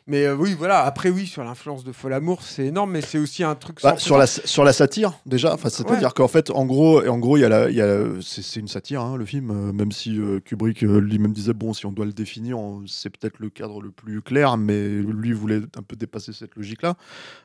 Mais 0.07 0.25
euh, 0.25 0.35
oui, 0.35 0.55
voilà. 0.59 0.85
Après, 0.85 1.11
oui, 1.11 1.27
sur 1.27 1.45
l'influence 1.45 1.85
de 1.85 1.93
Fol 1.93 2.13
Amour, 2.15 2.41
c'est 2.43 2.67
énorme, 2.67 2.93
mais 2.93 3.03
c'est 3.03 3.19
aussi 3.19 3.45
un 3.45 3.55
truc. 3.55 3.81
Bah, 3.83 3.97
sur, 3.99 4.17
la, 4.17 4.27
sur 4.27 4.65
la 4.65 4.73
satire, 4.73 5.13
déjà, 5.27 5.53
enfin, 5.53 5.69
c'est-à-dire 5.69 6.15
qu'en 6.15 6.29
fait, 6.29 6.51
en 6.51 6.65
gros, 6.65 7.03
et 7.03 7.09
en 7.09 7.19
gros, 7.19 7.37
il 7.37 7.41
y 7.41 7.45
a 7.45 7.49
la, 7.51 7.69
il 7.69 7.77
y 7.77 7.83
a 7.83 7.87
la- 7.87 8.05
c'est, 8.23 8.59
une 8.59 8.69
satire, 8.69 9.03
hein, 9.03 9.17
le 9.19 9.27
film, 9.27 9.51
euh, 9.51 9.73
même 9.73 9.93
si 9.93 10.19
euh, 10.19 10.41
Kubrick 10.41 10.81
lui-même 10.81 11.33
disait, 11.33 11.53
bon, 11.53 11.75
si 11.75 11.85
on 11.85 11.93
doit 11.93 12.07
le 12.07 12.13
définir, 12.15 12.59
c'est 12.87 13.11
peut-être 13.11 13.35
le 13.39 13.51
cadre 13.51 13.83
le 13.83 13.91
plus 13.91 14.23
clair, 14.23 14.57
mais 14.57 14.89
lui 14.89 15.33
voulait 15.35 15.61
un 15.77 15.83
peu 15.83 15.95
dépasser 15.97 16.33
cette 16.33 16.55
logique-là. 16.57 16.95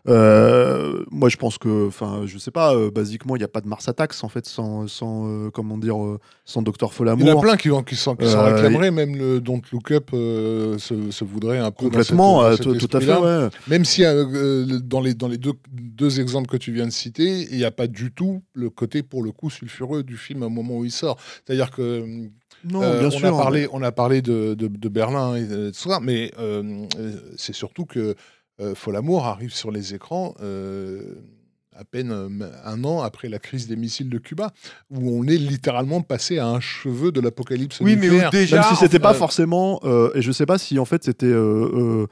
Euh, 0.08 1.04
moi, 1.12 1.30
je 1.30 1.38
pense 1.38 1.58
que, 1.58 1.88
enfin, 1.88 2.22
je 2.26 2.38
sais 2.38 2.52
pas, 2.52 2.74
euh, 2.76 2.92
basiquement, 2.92 3.36
il 3.36 3.40
n'y 3.40 3.46
a 3.46 3.50
pas 3.50 3.62
de 3.62 3.68
Mars 3.68 3.88
Attacks, 3.88 4.14
en 4.24 4.30
fait, 4.30 4.46
sans, 4.46 4.88
sans 4.88 5.28
euh, 5.28 5.50
comment 5.50 5.78
dire, 5.78 5.98
sans 6.46 6.62
Docteur 6.62 6.92
Il 6.98 7.06
y 7.06 7.10
en 7.10 7.14
a 7.14 7.16
Folamour. 7.18 7.42
plein 7.42 7.58
qui, 7.58 7.70
qui 7.88 7.96
s'en, 7.96 8.16
Euh, 8.22 8.44
réclameraient, 8.54 8.92
même 8.92 9.16
le 9.18 9.42
Don't 9.42 9.62
Look 9.72 9.92
Up 9.92 10.10
euh, 10.14 10.78
se, 10.78 11.12
se 11.12 11.24
voudrait 11.24 11.58
un 11.60 11.72
peu. 11.72 11.86
Complètement, 11.86 12.21
euh, 12.42 12.56
tout, 12.58 12.76
tout 12.76 12.98
à 12.98 13.00
fait, 13.02 13.14
ouais. 13.18 13.48
Même 13.68 13.86
si 13.86 14.04
euh, 14.04 14.26
euh, 14.34 14.80
dans 14.80 15.02
les, 15.02 15.14
dans 15.14 15.28
les 15.28 15.38
deux, 15.38 15.54
deux 15.72 16.20
exemples 16.20 16.48
que 16.48 16.58
tu 16.58 16.72
viens 16.72 16.86
de 16.86 16.92
citer, 16.92 17.48
il 17.52 17.58
n'y 17.58 17.64
a 17.66 17.72
pas 17.72 17.88
du 17.88 18.12
tout 18.12 18.44
le 18.54 18.70
côté, 18.70 19.04
pour 19.04 19.24
le 19.24 19.32
coup, 19.32 19.50
sulfureux 19.50 20.04
du 20.04 20.18
film 20.18 20.44
au 20.44 20.50
moment 20.50 20.78
où 20.78 20.86
il 20.86 20.92
sort. 20.92 21.18
C'est-à-dire 21.46 21.72
que 21.72 22.06
Non, 22.64 22.82
euh, 22.84 23.00
bien 23.00 23.08
on, 23.08 23.12
sûr. 23.12 23.28
a 23.28 23.42
parlé, 23.42 23.68
on 23.72 23.82
a 23.82 23.92
parlé 23.92 24.22
de, 24.22 24.54
de- 24.54 24.68
de 24.68 24.90
Berlin 24.90 25.36
et 25.36 25.46
de 25.46 25.70
tout 25.72 25.90
ça, 25.90 26.00
mais 26.02 26.32
c'est 27.38 27.54
surtout 27.54 27.86
que 27.86 28.16
Folamour 28.76 29.26
arrive 29.26 29.54
sur 29.54 29.72
les 29.72 29.94
écrans. 29.96 30.36
À 31.76 31.84
peine 31.86 32.12
euh, 32.12 32.50
un 32.66 32.84
an 32.84 33.02
après 33.02 33.30
la 33.30 33.40
crise 33.40 33.68
des 33.68 33.76
missiles 33.76 34.10
de 34.10 34.18
Cuba, 34.18 34.52
où 34.90 35.10
on 35.20 35.24
est 35.28 35.38
littéralement 35.38 36.02
passé 36.02 36.38
à 36.38 36.48
un 36.48 36.60
cheveu 36.60 37.12
de 37.12 37.22
l'apocalypse 37.22 37.80
Oui, 37.80 37.96
mais 37.96 38.10
déjà. 38.32 38.58
Même 38.60 38.70
si 38.70 38.76
c'était 38.76 39.00
pas 39.00 39.12
euh, 39.12 39.18
forcément, 39.18 39.80
euh, 39.84 40.12
et 40.16 40.22
je 40.22 40.32
sais 40.32 40.46
pas 40.46 40.58
si 40.58 40.80
en 40.80 40.86
fait 40.86 41.04
c'était 41.04 41.26
euh, 41.26 41.70
euh, 41.74 42.08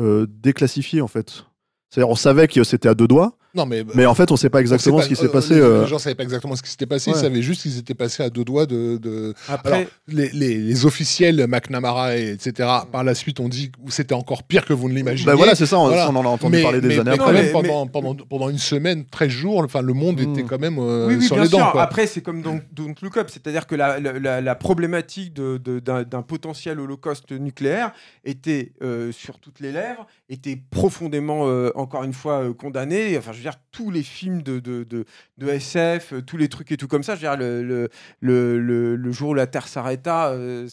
euh, 0.00 0.26
déclassifié 0.28 1.00
en 1.02 1.08
fait. 1.08 1.44
C'est-à-dire 1.90 2.08
on 2.08 2.14
savait 2.14 2.48
que 2.48 2.64
c'était 2.64 2.88
à 2.88 2.94
deux 2.94 3.08
doigts, 3.08 3.36
Non, 3.54 3.66
mais, 3.66 3.84
mais 3.94 4.06
en 4.06 4.14
fait 4.14 4.30
on 4.30 4.36
sait 4.36 4.48
pas 4.48 4.60
exactement 4.60 5.00
ce 5.02 5.08
qui 5.08 5.16
s'est 5.16 5.26
euh, 5.26 5.28
passé. 5.28 5.54
Les, 5.54 5.60
euh, 5.60 5.82
les 5.82 5.86
gens 5.88 5.98
savaient 5.98 6.14
pas 6.14 6.22
exactement 6.22 6.56
ce 6.56 6.62
qui 6.62 6.70
s'était 6.70 6.86
passé, 6.86 7.10
Ouais. 7.10 7.16
ils 7.16 7.20
savaient 7.20 7.42
juste 7.42 7.62
qu'ils 7.62 7.78
étaient 7.78 7.92
passés 7.94 8.22
à 8.22 8.30
deux 8.30 8.44
doigts 8.44 8.64
de. 8.66 8.96
de- 8.96 9.34
Après, 9.48 9.72
Alors, 9.74 9.86
les, 10.08 10.30
les- 10.30 10.58
les 10.58 10.86
officiels, 10.86 11.46
McNamara, 11.46 12.16
et 12.16 12.30
etc., 12.30 12.68
par 12.90 13.04
la 13.04 13.14
suite 13.14 13.40
ont 13.40 13.48
dit 13.50 13.70
que 13.70 13.92
c'était 13.92 14.14
encore 14.14 14.42
pire 14.42 14.64
que 14.64 14.72
vous 14.72 14.88
ne 14.88 14.94
l'imaginez. 14.94 15.26
bah 15.26 15.34
voilà, 15.34 15.54
c'est 15.54 15.66
ça, 15.66 15.78
on, 15.78 15.88
Voilà. 15.88 16.08
on 16.10 16.16
en 16.16 16.24
a 16.24 16.28
entendu 16.28 16.56
mais, 16.56 16.62
parler 16.62 16.80
des 16.80 16.88
mais- 16.88 16.98
années 17.00 17.10
mais 17.10 17.16
quand 17.18 17.24
après. 17.24 17.34
Même, 17.34 17.46
mais- 17.46 17.52
pendant, 17.52 17.86
pendant, 17.86 18.14
pendant 18.14 18.48
une 18.48 18.58
semaine, 18.58 19.04
13 19.04 19.28
jours, 19.30 19.58
enfin, 19.62 19.82
le 19.82 19.92
monde 19.92 20.20
Mm. 20.20 20.32
était 20.32 20.42
quand 20.44 20.58
même 20.60 20.78
euh, 20.78 21.08
oui, 21.08 21.16
oui, 21.18 21.26
sur 21.26 21.36
bien 21.36 21.44
les 21.44 21.50
sûr. 21.50 21.70
quoi. 21.72 21.82
Après, 21.82 22.06
c'est 22.06 22.22
comme 22.22 22.40
dans 22.40 22.58
Don't 22.72 22.94
Look 23.02 23.16
Up, 23.18 23.28
c'est-à-dire 23.30 23.66
que 23.66 23.74
la, 23.74 24.00
la- 24.00 24.18
la- 24.18 24.40
la 24.40 24.54
problématique 24.54 25.34
de- 25.34 25.58
de- 25.58 25.78
d'un 25.78 26.04
d'un 26.04 26.22
potentiel 26.22 26.80
holocauste 26.80 27.32
nucléaire 27.32 27.92
était 28.24 28.72
euh, 28.82 29.12
sur 29.12 29.38
toutes 29.38 29.60
les 29.60 29.72
lèvres, 29.72 30.06
était 30.30 30.58
profondément, 30.70 31.48
euh, 31.48 31.70
encore 31.74 32.04
une 32.04 32.12
fois, 32.14 32.42
euh, 32.44 32.52
condamnée. 32.54 33.16
Enfin, 33.18 33.32
je 33.32 33.41
veux 33.44 33.50
dire, 33.50 33.58
tous 33.72 33.90
les 33.90 34.02
films 34.02 34.42
de, 34.42 34.58
de, 34.60 34.84
de- 34.84 35.04
de 35.38 35.48
SF, 35.48 36.12
euh, 36.12 36.22
tous 36.22 36.36
les 36.36 36.48
trucs 36.48 36.70
et 36.72 36.76
tout 36.76 36.88
comme 36.88 37.02
ça, 37.02 37.14
je 37.14 37.20
veux 37.20 37.28
dire, 37.28 37.36
le, 37.36 37.62
le, 37.62 37.88
le, 38.20 38.96
le- 38.96 39.12
jour 39.12 39.30
où 39.30 39.34
la 39.34 39.46
Terre 39.46 39.68
s'arrêta, 39.68 40.28
euh, 40.30 40.68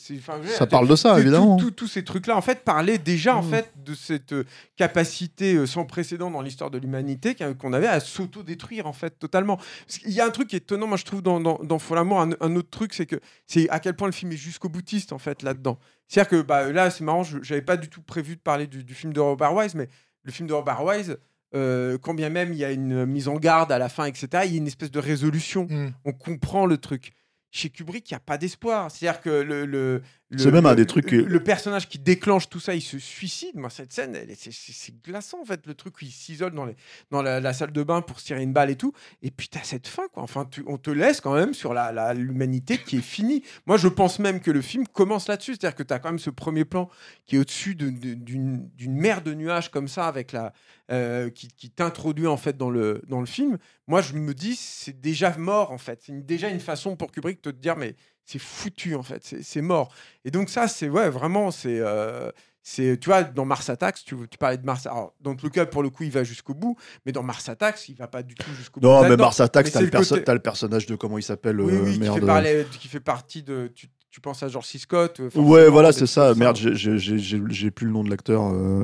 Ça 0.57 0.67
parle 0.67 0.87
de 0.87 0.95
ça, 0.95 1.19
évidemment. 1.19 1.57
Tous 1.57 1.87
ces 1.87 2.03
trucs-là, 2.03 2.35
en 2.37 2.41
fait, 2.41 2.63
parlaient 2.63 2.97
déjà, 2.97 3.35
en 3.35 3.43
Mm. 3.43 3.49
fait, 3.49 3.71
de 3.85 3.93
cette 3.93 4.33
euh, 4.33 4.43
capacité 4.83 5.65
sans 5.67 5.85
précédent 5.85 6.31
dans 6.31 6.41
l'histoire 6.41 6.71
de 6.71 6.77
l'humanité 6.77 7.35
qu'on 7.59 7.73
avait 7.73 7.87
à 7.87 7.99
s'auto-détruire, 7.99 8.87
en 8.87 8.93
fait, 8.93 9.19
totalement. 9.19 9.59
Qu'il 9.87 10.11
y 10.11 10.21
a 10.21 10.25
un 10.25 10.29
truc 10.29 10.47
qui 10.49 10.55
est 10.55 10.59
étonnant, 10.59 10.87
moi, 10.87 10.97
je 10.97 11.05
trouve, 11.05 11.21
dans, 11.21 11.39
dans, 11.39 11.59
dans 11.63 11.79
Fol 11.79 11.97
Amour, 11.97 12.21
un, 12.21 12.31
un 12.39 12.55
autre 12.55 12.69
truc, 12.69 12.93
c'est 12.93 13.05
que 13.05 13.17
c'est 13.45 13.69
à 13.69 13.79
quel 13.79 13.95
point 13.95 14.07
le 14.07 14.13
film 14.13 14.31
est 14.31 14.37
jusqu'au 14.37 14.69
boutiste, 14.69 15.11
en 15.13 15.19
fait, 15.19 15.43
là-dedans. 15.43 15.77
C'est-à-dire 16.07 16.29
que 16.29 16.41
bah, 16.41 16.71
là, 16.71 16.89
c'est 16.89 17.03
marrant, 17.03 17.23
je 17.23 17.37
j'avais 17.43 17.61
pas 17.61 17.77
du 17.77 17.87
tout 17.89 18.01
prévu 18.01 18.35
de 18.35 18.41
parler 18.41 18.65
du, 18.67 18.83
du 18.83 18.93
film 18.95 19.13
de 19.13 19.19
Robert 19.19 19.53
Wise, 19.53 19.75
mais 19.75 19.89
le 20.23 20.31
film 20.31 20.47
de 20.47 20.53
Robert 20.53 20.83
Wise, 20.83 21.17
euh, 21.55 21.97
quand 21.97 22.13
bien 22.13 22.29
même 22.29 22.53
il 22.53 22.59
y 22.59 22.65
a 22.65 22.71
une 22.71 23.05
mise 23.05 23.27
en 23.27 23.37
garde 23.37 23.71
à 23.71 23.77
la 23.77 23.89
fin, 23.89 24.05
etc., 24.05 24.27
il 24.45 24.51
y 24.51 24.55
a 24.55 24.57
une 24.57 24.67
espèce 24.67 24.91
de 24.91 24.99
résolution 24.99 25.67
Mm. 25.69 25.93
on 26.05 26.13
comprend 26.13 26.65
le 26.65 26.77
truc. 26.77 27.11
Chez 27.51 27.69
Kubrick, 27.69 28.09
il 28.09 28.13
n'y 28.13 28.17
a 28.17 28.19
pas 28.19 28.37
d'espoir. 28.37 28.91
C'est-à-dire 28.91 29.21
que 29.21 29.29
le, 29.29 30.01
C'est 30.37 30.51
même 30.51 30.65
un 30.67 30.75
des 30.75 30.85
trucs 30.85 31.09
Le, 31.11 31.23
que- 31.23 31.27
le 31.27 31.39
personnage 31.43 31.89
qui 31.89 31.97
déclenche 31.97 32.49
tout 32.49 32.59
ça, 32.59 32.75
il 32.75 32.81
se 32.81 32.99
suicide. 32.99 33.55
Moi, 33.55 33.69
cette 33.71 33.91
scène, 33.91 34.15
c'est- 34.35 35.01
glaçant, 35.03 35.41
en 35.41 35.45
fait, 35.45 35.65
le 35.65 35.73
truc 35.73 35.95
où 36.01 36.05
il 36.05 36.11
s'isole 36.11 36.53
dans, 36.53 36.65
les, 36.65 36.75
dans 37.09 37.21
la, 37.23 37.39
la 37.39 37.51
salle 37.53 37.71
de 37.71 37.81
bain 37.81 38.01
pour 38.01 38.19
se 38.19 38.25
tirer 38.27 38.43
une 38.43 38.53
balle 38.53 38.69
et 38.69 38.75
tout. 38.75 38.93
Et 39.23 39.31
puis, 39.31 39.47
tu 39.49 39.57
as 39.57 39.63
cette 39.63 39.87
fin, 39.87 40.07
quoi. 40.13 40.21
Enfin, 40.21 40.45
tu- 40.45 40.63
on 40.67 40.77
te 40.77 40.91
laisse 40.91 41.19
quand 41.19 41.33
même 41.33 41.53
sur 41.55 41.73
la- 41.73 42.13
l'humanité 42.13 42.77
qui 42.77 42.97
est 42.97 43.01
finie. 43.01 43.43
Moi, 43.65 43.77
je 43.77 43.87
pense 43.87 44.19
même 44.19 44.39
que 44.39 44.51
le 44.51 44.61
film 44.61 44.85
commence 44.87 45.27
là-dessus. 45.27 45.53
C'est-à-dire 45.53 45.75
que 45.75 45.83
tu 45.83 45.93
as 45.93 45.99
quand 45.99 46.09
même 46.09 46.19
ce 46.19 46.29
premier 46.29 46.65
plan 46.65 46.89
qui 47.25 47.35
est 47.35 47.39
au-dessus 47.39 47.73
de- 47.75 47.89
de- 47.89 48.13
d'une 48.13 48.69
d'une 48.75 48.95
mer 48.95 49.21
de 49.23 49.33
nuages 49.33 49.71
comme 49.71 49.87
ça, 49.87 50.07
avec 50.07 50.31
la, 50.31 50.53
euh, 50.91 51.29
qui, 51.29 51.47
qui 51.47 51.69
t'introduit 51.71 52.27
en 52.27 52.37
fait 52.37 52.55
dans 52.57 52.69
le, 52.69 53.01
dans 53.07 53.19
le 53.19 53.25
film, 53.25 53.57
moi 53.87 54.01
je 54.01 54.13
me 54.13 54.33
dis 54.33 54.55
c'est 54.55 54.99
déjà 55.01 55.35
mort 55.37 55.71
en 55.71 55.77
fait. 55.77 56.01
C'est 56.05 56.25
déjà 56.25 56.49
une 56.49 56.59
façon 56.59 56.95
pour 56.95 57.11
Kubrick 57.11 57.43
de 57.43 57.51
te 57.51 57.55
dire 57.57 57.75
mais 57.75 57.95
c'est 58.31 58.37
foutu 58.39 58.93
en 58.95 59.01
fait, 59.03 59.35
c'est 59.41 59.61
mort. 59.61 59.91
Et 60.25 60.29
donc 60.31 60.49
ça, 60.49 60.67
c'est 60.67 60.87
ouais, 60.87 61.09
vraiment, 61.09 61.49
c'est 61.49 61.79
euh, 61.79 62.29
c'est 62.61 62.99
tu 62.99 63.09
vois 63.09 63.23
dans 63.23 63.45
Mars 63.45 63.69
Attacks, 63.71 64.03
tu, 64.05 64.15
tu 64.29 64.37
parlais 64.37 64.57
de 64.57 64.65
Mars. 64.65 64.85
Alors 64.85 65.15
dans 65.19 65.35
le 65.41 65.49
cas 65.49 65.65
pour 65.65 65.81
le 65.81 65.89
coup, 65.89 66.03
il 66.03 66.11
va 66.11 66.23
jusqu'au 66.23 66.53
bout, 66.53 66.75
mais 67.05 67.11
dans 67.11 67.23
Mars 67.23 67.49
Attacks, 67.49 67.89
il 67.89 67.95
va 67.95 68.07
pas 68.07 68.21
du 68.21 68.35
tout 68.35 68.51
jusqu'au 68.55 68.79
bout. 68.81 68.87
Non, 68.87 69.01
mais. 69.09 69.17
Mars 69.17 69.39
Attacks, 69.39 69.71
t'as 69.71 69.79
le, 69.79 69.85
le 69.85 69.91
perso- 69.91 70.13
côté- 70.15 70.23
t'as 70.25 70.33
le 70.35 70.39
personnage 70.41 70.85
de 70.85 70.95
comment 70.95 71.17
il 71.17 71.23
s'appelle 71.23 71.59
Oui, 71.59 71.73
euh, 71.73 71.81
oui, 71.83 71.93
qui 71.93 71.99
merde. 72.01 72.19
fait, 72.19 72.25
parler- 72.25 72.65
qui 72.79 72.87
fait 72.87 72.99
partie 72.99 73.41
de. 73.41 73.71
Tu, 73.73 73.87
tu 74.11 74.21
penses 74.21 74.43
à 74.43 74.47
George 74.47 74.65
C. 74.67 74.77
Scott. 74.77 75.19
euh, 75.19 75.29
Ouais, 75.35 75.67
voilà, 75.69 75.91
c'est 75.91 76.05
ça. 76.07 76.35
Merde, 76.35 76.55
j'ai- 76.57 77.71
plus 77.71 77.87
le 77.87 77.91
nom 77.93 78.03
de 78.03 78.09
l'acteur 78.11 78.43
euh, 78.53 78.83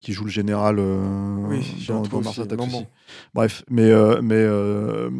qui 0.00 0.12
joue 0.12 0.24
le 0.24 0.30
général 0.30 0.76
euh, 0.78 1.02
Oui, 1.48 1.84
dans, 1.88 2.02
dans 2.02 2.20
Mars 2.20 2.38
Attacks. 2.38 2.60
Bref, 3.34 3.64
mais 3.68 3.90
euh, 3.90 4.20
mais 4.22 4.34
euh, 4.36 5.10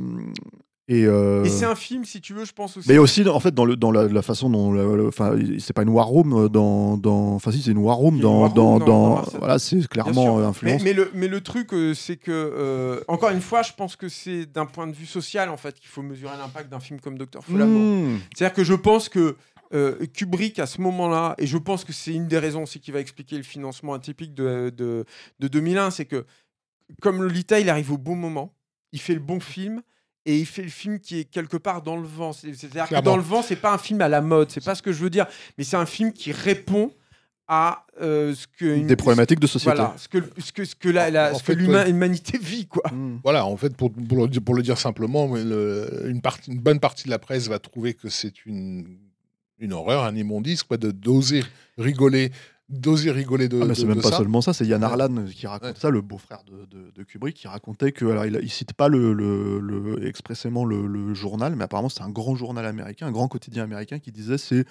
et, 0.86 1.06
euh, 1.06 1.44
Et 1.44 1.48
c'est 1.48 1.64
un 1.64 1.74
film, 1.74 2.04
si 2.04 2.20
tu 2.20 2.34
veux, 2.34 2.44
je 2.44 2.52
pense 2.52 2.76
aussi. 2.76 2.88
mais 2.90 2.98
aussi 2.98 3.26
en 3.26 3.40
fait 3.40 3.54
dans 3.54 3.64
le 3.64 3.74
dans 3.74 3.90
la, 3.90 4.06
la 4.06 4.20
façon 4.20 4.50
dont 4.50 5.06
enfin 5.08 5.34
c'est 5.58 5.72
pas 5.72 5.82
une 5.82 5.88
war 5.88 6.06
room 6.06 6.34
euh, 6.34 6.48
dans 6.50 6.98
dans 6.98 7.34
enfin 7.34 7.52
si 7.52 7.62
c'est 7.62 7.70
une 7.70 7.78
war 7.78 7.96
room 7.96 8.20
dans 8.20 8.42
war 8.42 8.52
room 8.54 8.84
dans, 8.84 9.22
voilà 9.38 9.58
c'est 9.58 9.88
clairement 9.88 10.36
euh, 10.36 10.40
Mais, 10.42 10.46
influence. 10.46 10.82
mais 10.82 10.92
le, 10.92 11.10
mais 11.14 11.28
le 11.28 11.40
truc, 11.40 11.70
c'est 11.94 12.16
que, 12.16 12.30
euh, 12.30 13.00
encore 13.08 13.30
une 13.30 13.40
fois, 13.40 13.62
je 13.62 13.72
pense 13.72 13.96
que 13.96 14.10
c'est 14.10 14.44
d'un 14.44 14.66
point 14.66 14.86
de 14.86 14.92
vue 14.92 15.06
social, 15.06 15.48
en 15.48 15.56
fait, 15.56 15.74
qu'il 15.80 15.88
faut 15.88 16.02
mesurer 16.02 16.36
l'impact 16.36 16.70
d'un 16.70 16.80
film 16.80 17.00
comme 17.00 17.16
Docteur 17.16 17.42
Folamour. 17.44 17.80
Mmh. 17.80 18.18
C'est-à-dire 18.36 18.54
que 18.54 18.64
je 18.64 18.74
pense 18.74 19.08
que 19.08 19.36
euh, 19.72 20.04
Kubrick, 20.12 20.58
à 20.58 20.66
ce 20.66 20.80
moment-là, 20.82 21.34
et 21.38 21.46
je 21.46 21.56
pense 21.56 21.84
que 21.84 21.92
c'est 21.94 22.12
une 22.12 22.28
des 22.28 22.38
raisons 22.38 22.64
aussi 22.64 22.78
qui 22.78 22.90
va 22.92 23.00
expliquer 23.00 23.36
le 23.38 23.42
financement 23.42 23.94
atypique 23.94 24.34
de, 24.34 24.70
de, 24.76 25.04
de 25.40 25.48
2001, 25.48 25.90
c'est 25.92 26.04
que, 26.04 26.26
comme 27.00 27.22
Lolita, 27.22 27.58
il 27.58 27.70
arrive 27.70 27.90
au 27.90 27.98
bon 27.98 28.14
moment, 28.16 28.54
il 28.92 29.00
fait 29.00 29.14
le 29.14 29.20
bon 29.20 29.40
film. 29.40 29.80
Et 30.26 30.38
il 30.38 30.46
fait 30.46 30.62
le 30.62 30.68
film 30.70 30.98
qui 31.00 31.20
est 31.20 31.24
quelque 31.24 31.56
part 31.58 31.82
dans 31.82 31.96
le 31.96 32.06
vent. 32.06 32.32
C'est- 32.32 32.54
C'est-à-dire 32.54 32.88
que 32.88 33.02
dans 33.04 33.16
le 33.16 33.22
vent, 33.22 33.42
c'est 33.42 33.56
pas 33.56 33.72
un 33.74 33.78
film 33.78 34.00
à 34.00 34.08
la 34.08 34.20
mode. 34.22 34.50
C'est 34.50 34.64
pas 34.64 34.74
ce 34.74 34.82
que 34.82 34.92
je 34.92 35.02
veux 35.02 35.10
dire. 35.10 35.26
Mais 35.58 35.64
c'est 35.64 35.76
un 35.76 35.84
film 35.86 36.12
qui 36.12 36.32
répond 36.32 36.90
à 37.46 37.84
euh, 38.00 38.34
ce 38.34 38.46
que 38.46 38.64
une- 38.64 38.86
des 38.86 38.96
problématiques 38.96 39.38
de 39.38 39.46
société. 39.46 39.76
voilà, 39.76 39.94
ce 39.98 40.08
que, 40.08 40.18
ce 40.38 40.50
que, 40.50 40.64
ce 40.64 40.74
que, 40.74 40.88
la, 40.88 41.10
la- 41.10 41.32
En 41.32 41.34
ce 41.34 41.40
que 41.42 41.46
fait, 41.52 41.54
l'humain- 41.54 41.82
ouais. 41.82 41.88
l'humanité 41.88 42.38
vit, 42.38 42.66
quoi. 42.66 42.90
Mmh. 42.90 43.18
Voilà, 43.22 43.44
en 43.44 43.56
fait, 43.58 43.76
pour, 43.76 43.92
pour, 43.92 44.22
le, 44.22 44.28
dire- 44.28 44.40
pour 44.42 44.54
le 44.54 44.62
dire 44.62 44.78
simplement, 44.78 45.26
le- 45.34 46.06
une, 46.08 46.22
partie, 46.22 46.50
une 46.50 46.58
bonne 46.58 46.80
partie 46.80 47.04
de 47.04 47.10
la 47.10 47.18
presse 47.18 47.46
va 47.48 47.58
trouver 47.58 47.92
que 47.92 48.08
c'est 48.08 48.46
une, 48.46 48.96
une 49.58 49.72
horreur, 49.74 50.04
un 50.04 50.16
immondice, 50.16 50.62
quoi, 50.62 50.78
de 50.78 50.90
d'oser 50.90 51.44
rigoler, 51.76 52.32
d'oser 52.80 53.10
rigoler 53.10 53.48
de, 53.48 53.60
Ah, 53.62 53.66
mais 53.66 53.74
c'est 53.74 53.84
même 53.86 53.96
de 53.96 54.02
pas 54.02 54.10
ça. 54.10 54.18
seulement 54.18 54.40
ça, 54.40 54.52
c'est 54.52 54.66
Yann 54.66 54.82
Ouais. 54.82 54.90
Arlan 54.90 55.24
qui 55.34 55.46
raconte 55.46 55.70
Ouais. 55.70 55.74
ça, 55.80 55.90
le 55.90 56.00
beau-frère 56.00 56.42
de, 56.44 56.64
de- 56.66 56.90
de 56.90 57.02
Kubrick, 57.02 57.36
qui 57.36 57.48
racontait 57.48 57.92
que, 57.92 58.04
alors 58.04 58.26
il, 58.26 58.38
il 58.42 58.50
cite 58.50 58.72
pas 58.74 58.88
le, 58.88 59.12
le- 59.12 59.58
le- 59.60 60.06
expressément 60.06 60.64
le, 60.64 60.86
le 60.86 61.14
journal, 61.14 61.54
mais 61.56 61.64
apparemment 61.64 61.88
c'est 61.88 62.02
un 62.02 62.10
grand 62.10 62.36
journal 62.36 62.66
américain, 62.66 63.06
un 63.06 63.12
grand 63.12 63.28
quotidien 63.28 63.64
américain 63.64 63.98
qui 63.98 64.12
disait 64.12 64.38
c'est 64.38 64.64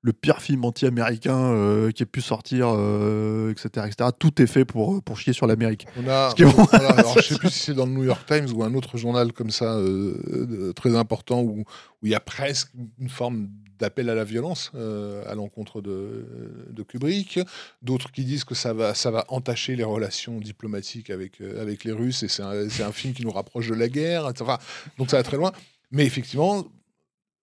le 0.00 0.12
pire 0.12 0.40
film 0.40 0.64
anti-américain 0.64 1.36
euh, 1.36 1.90
qui 1.90 2.04
ait 2.04 2.06
pu 2.06 2.20
sortir, 2.20 2.68
euh, 2.72 3.50
etc., 3.50 3.86
etc. 3.88 4.10
Tout 4.16 4.40
est 4.40 4.46
fait 4.46 4.64
pour, 4.64 5.02
pour 5.02 5.18
chier 5.18 5.32
sur 5.32 5.48
l'Amérique. 5.48 5.86
On 5.96 6.08
a, 6.08 6.32
bon. 6.38 6.50
voilà, 6.70 6.90
alors, 6.90 7.18
je 7.18 7.22
sais 7.34 7.36
plus 7.38 7.50
si 7.50 7.58
c'est 7.58 7.74
dans 7.74 7.84
le 7.86 7.90
New 7.92 8.04
York 8.04 8.24
Times 8.26 8.46
ou 8.54 8.62
un 8.62 8.74
autre 8.74 8.96
journal 8.96 9.32
comme 9.32 9.50
ça 9.50 9.74
euh, 9.74 10.72
très 10.74 10.94
important 10.96 11.40
où 11.42 11.60
où 11.60 12.06
il 12.06 12.10
y 12.10 12.14
a 12.14 12.20
presque 12.20 12.70
une 13.00 13.08
forme 13.08 13.48
d'appel 13.78 14.10
à 14.10 14.14
la 14.14 14.24
violence 14.24 14.70
euh, 14.74 15.22
à 15.26 15.34
l'encontre 15.34 15.80
de, 15.80 16.82
Kubrick. 16.86 17.40
D'autres 17.82 18.10
qui 18.12 18.24
disent 18.24 18.44
que 18.44 18.54
ça 18.54 18.72
va, 18.72 18.94
entacher 19.28 19.76
les 19.76 19.84
relations 19.84 20.38
diplomatiques 20.38 21.10
avec, 21.10 21.40
euh, 21.40 21.76
les 21.84 21.92
Russes 21.92 22.22
et 22.22 22.28
c'est 22.28 22.42
un, 22.42 22.68
c'est 22.68 22.82
un 22.82 22.92
film 22.92 23.14
qui 23.14 23.24
nous 23.24 23.30
rapproche 23.30 23.68
de 23.68 23.74
la 23.74 23.88
guerre. 23.88 24.26
Enfin, 24.26 24.58
donc 24.96 25.10
ça 25.10 25.16
va 25.16 25.22
très 25.22 25.36
loin. 25.36 25.52
Mais 25.90 26.04
effectivement, 26.04 26.64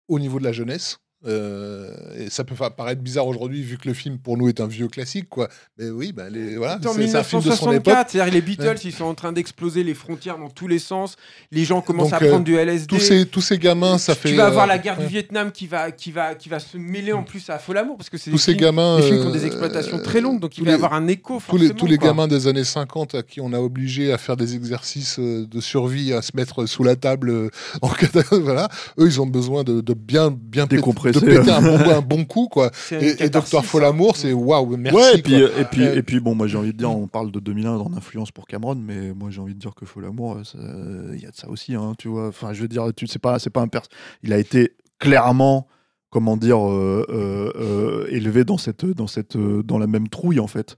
au 0.08 0.20
niveau 0.20 0.40
de 0.40 0.44
la 0.44 0.52
jeunesse, 0.52 1.00
euh, 1.26 1.92
et 2.18 2.30
ça 2.30 2.44
peut 2.44 2.56
paraître 2.76 3.02
bizarre 3.02 3.28
aujourd'hui 3.28 3.62
vu 3.62 3.78
que 3.78 3.88
le 3.88 3.94
film 3.94 4.18
pour 4.18 4.38
nous 4.38 4.48
est 4.50 4.60
un 4.62 4.68
vieux 4.68 4.88
classique, 4.88 5.28
quoi. 5.30 5.50
Mais 5.78 5.90
oui, 5.90 6.12
bah, 6.12 6.30
les, 6.30 6.56
voilà, 6.58 6.80
c'est 6.82 7.16
un 7.16 7.24
film 7.24 7.42
de 7.42 7.52
son 7.52 7.72
époque. 7.72 7.94
1964, 7.94 8.10
c'est-à-dire 8.12 8.34
les 8.34 8.42
Beatles, 8.42 8.64
Ouais. 8.66 8.76
ils 8.86 8.92
sont 8.94 9.06
en 9.06 9.14
train 9.16 9.32
d'exploser 9.32 9.84
les 9.84 9.94
frontières 9.94 10.38
dans 10.38 10.50
tous 10.50 10.68
les 10.68 10.80
sens. 10.80 11.16
Les 11.52 11.66
gens 11.66 11.82
commencent 11.82 12.12
Donc, 12.12 12.22
à 12.22 12.26
euh, 12.26 12.30
prendre 12.30 12.44
du 12.46 12.56
LSD. 12.56 12.88
tous 12.88 13.00
ces, 13.00 13.26
tous 13.26 13.42
ces 13.42 13.58
gamins, 13.58 13.98
ça 13.98 14.16
tu 14.16 14.22
fait. 14.30 14.34
vas 14.36 14.48
avoir 14.48 14.66
euh, 14.66 14.68
la 14.68 14.78
guerre 14.78 14.98
du. 14.98 15.06
Vietnam 15.06 15.52
qui 15.52 15.68
va, 15.68 15.92
qui, 15.92 16.12
va, 16.12 16.36
qui 16.36 16.50
va 16.50 16.60
se 16.60 16.78
mêler 16.78 17.14
en 17.14 17.24
plus 17.24 17.50
à 17.50 17.58
Fol 17.60 17.78
Amour 17.78 17.96
parce 17.98 18.10
que 18.10 18.18
c'est 18.18 18.32
Tous 18.32 18.38
des 18.38 18.42
ces 18.42 18.52
films, 18.54 18.62
gamins. 18.66 18.98
des 18.98 19.04
films 19.04 19.22
qui 19.22 19.28
ont 19.28 19.32
des 19.32 19.46
exploitations 19.46 20.00
très 20.00 20.20
longues, 20.22 20.40
donc 20.40 20.58
il 20.58 20.66
va 20.66 20.72
y 20.72 20.74
avoir 20.74 20.94
un 20.94 21.08
écho. 21.08 21.42
Tous 21.48 21.58
les, 21.58 21.70
tous 21.74 21.86
les 21.86 21.98
quoi. 21.98 22.10
gamins 22.10 22.28
des 22.28 22.48
années 22.48 22.64
50 22.64 23.16
à 23.16 23.24
qui 23.24 23.40
on 23.42 23.54
a 23.54 23.60
obligé 23.60 24.12
à 24.12 24.18
faire 24.18 24.36
des 24.38 24.56
exercices 24.56 25.20
de 25.20 25.62
survie, 25.62 26.12
à 26.14 26.22
se 26.22 26.32
mettre 26.36 26.66
sous 26.66 26.84
la 26.84 26.96
table 26.96 27.50
en 27.82 27.90
cas 27.90 28.08
de- 28.14 28.36
voilà, 28.38 28.68
eux 29.00 29.06
ils 29.08 29.22
ont 29.22 29.26
besoin 29.28 29.64
de, 29.64 29.82
de 29.82 29.94
bien 29.94 30.32
bien 30.32 30.66
Décompresser. 30.66 31.15
De 31.20 31.26
péter 31.26 31.52
un 31.52 31.62
bon, 31.62 31.90
un 31.90 32.02
bon 32.16 32.26
coup 32.26 32.48
quoi. 32.48 32.72
Et, 32.92 33.24
et 33.24 33.30
Docteur. 33.30 33.66
Folamour, 33.66 34.16
c'est 34.18 34.34
waouh, 34.34 34.78
merci. 34.78 34.98
ouais, 34.98 35.18
et 35.18 35.22
puis, 35.22 35.40
quoi. 35.40 35.62
et, 35.62 35.66
puis, 35.66 35.84
Euh, 35.84 35.96
et 35.96 36.04
puis, 36.04 36.20
bon, 36.20 36.36
moi 36.36 36.48
j'ai 36.48 36.58
envie 36.58 36.74
de 36.74 36.78
dire, 36.78 36.92
on 36.92 37.08
parle 37.08 37.32
de 37.32 37.40
2001 37.40 37.78
en 37.78 37.94
influence 37.94 38.32
pour 38.32 38.48
Cameron, 38.48 38.76
mais 38.76 39.14
moi 39.14 39.30
j'ai 39.32 39.42
envie 39.42 39.56
de 39.56 39.60
dire 39.60 39.74
que 39.76 39.86
Folamour, 39.86 40.38
euh, 40.56 41.12
il 41.14 41.22
y 41.22 41.26
a 41.26 41.32
de 41.32 41.36
ça 41.36 41.50
aussi, 41.50 41.76
hein, 41.76 41.94
tu 41.98 42.08
vois. 42.08 42.28
Enfin, 42.28 42.54
je 42.54 42.62
veux 42.62 42.68
dire, 42.68 42.88
tu 42.96 43.08
sais 43.08 43.20
pas, 43.20 43.40
c'est 43.40 43.50
pas 43.50 43.62
un 43.62 43.68
pers. 43.68 43.84
Il 44.24 44.34
a 44.34 44.38
été 44.38 44.74
clairement, 45.00 45.68
comment 46.10 46.38
dire, 46.38 46.58
euh, 46.70 47.06
euh, 47.10 47.52
euh, 47.56 48.08
élevé 48.10 48.44
dans 48.46 48.58
cette, 48.58 48.86
dans 48.86 49.08
cette, 49.08 49.36
euh, 49.36 49.64
dans 49.64 49.78
la 49.78 49.88
même 49.88 50.08
trouille 50.08 50.40
en 50.40 50.48
fait. 50.48 50.78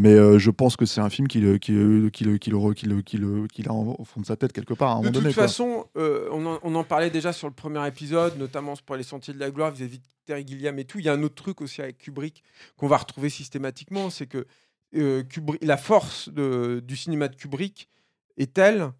Mais 0.00 0.12
euh, 0.14 0.38
je 0.38 0.50
pense 0.52 0.76
que 0.76 0.86
c'est 0.86 1.00
un 1.00 1.10
film 1.10 1.26
qui 1.26 1.40
le, 1.40 1.58
qui, 1.58 1.72
le- 1.72 2.08
qui, 2.08 2.22
le- 2.22 2.38
qui, 2.38 2.50
le, 2.50 2.72
qui, 2.72 2.86
le, 2.86 3.02
qui, 3.02 3.16
le- 3.18 3.46
qu'il 3.48 3.68
a 3.68 3.72
au 3.72 4.04
fond 4.04 4.20
de 4.20 4.26
sa 4.26 4.36
tête 4.36 4.52
quelque 4.52 4.72
part 4.74 4.90
à 4.90 4.92
un 4.92 4.96
De 5.00 5.06
moment 5.06 5.12
toute 5.12 5.22
donné. 5.24 5.32
façon, 5.34 5.86
euh, 5.96 6.28
on, 6.30 6.46
en, 6.46 6.60
on 6.62 6.74
en 6.76 6.84
parlait 6.84 7.10
déjà 7.10 7.32
sur 7.32 7.48
le 7.48 7.52
premier 7.52 7.84
épisode, 7.88 8.38
notamment 8.38 8.74
pour 8.86 8.94
les 8.94 9.02
Sentiers 9.02 9.34
de 9.34 9.40
la 9.40 9.50
Gloire 9.50 9.72
vis-à-vis 9.72 9.98
de 9.98 10.04
Terry 10.24 10.46
Gilliam 10.46 10.78
et 10.78 10.84
tout. 10.84 11.00
Il 11.00 11.04
y 11.04 11.08
a 11.08 11.14
un 11.14 11.22
autre 11.24 11.34
truc 11.34 11.60
aussi 11.60 11.82
avec 11.82 11.98
Kubrick 11.98 12.44
qu'on 12.76 12.86
va 12.86 12.96
retrouver 12.98 13.28
systématiquement, 13.28 14.08
c'est 14.08 14.26
que 14.28 14.46
euh, 14.94 15.24
Kubrick- 15.24 15.64
la 15.66 15.76
force 15.76 16.28
de- 16.28 16.80
du 16.86 16.96
cinéma 16.96 17.26
de 17.26 17.34
Kubrick 17.34 17.88
est 18.36 18.54
telle 18.54 18.92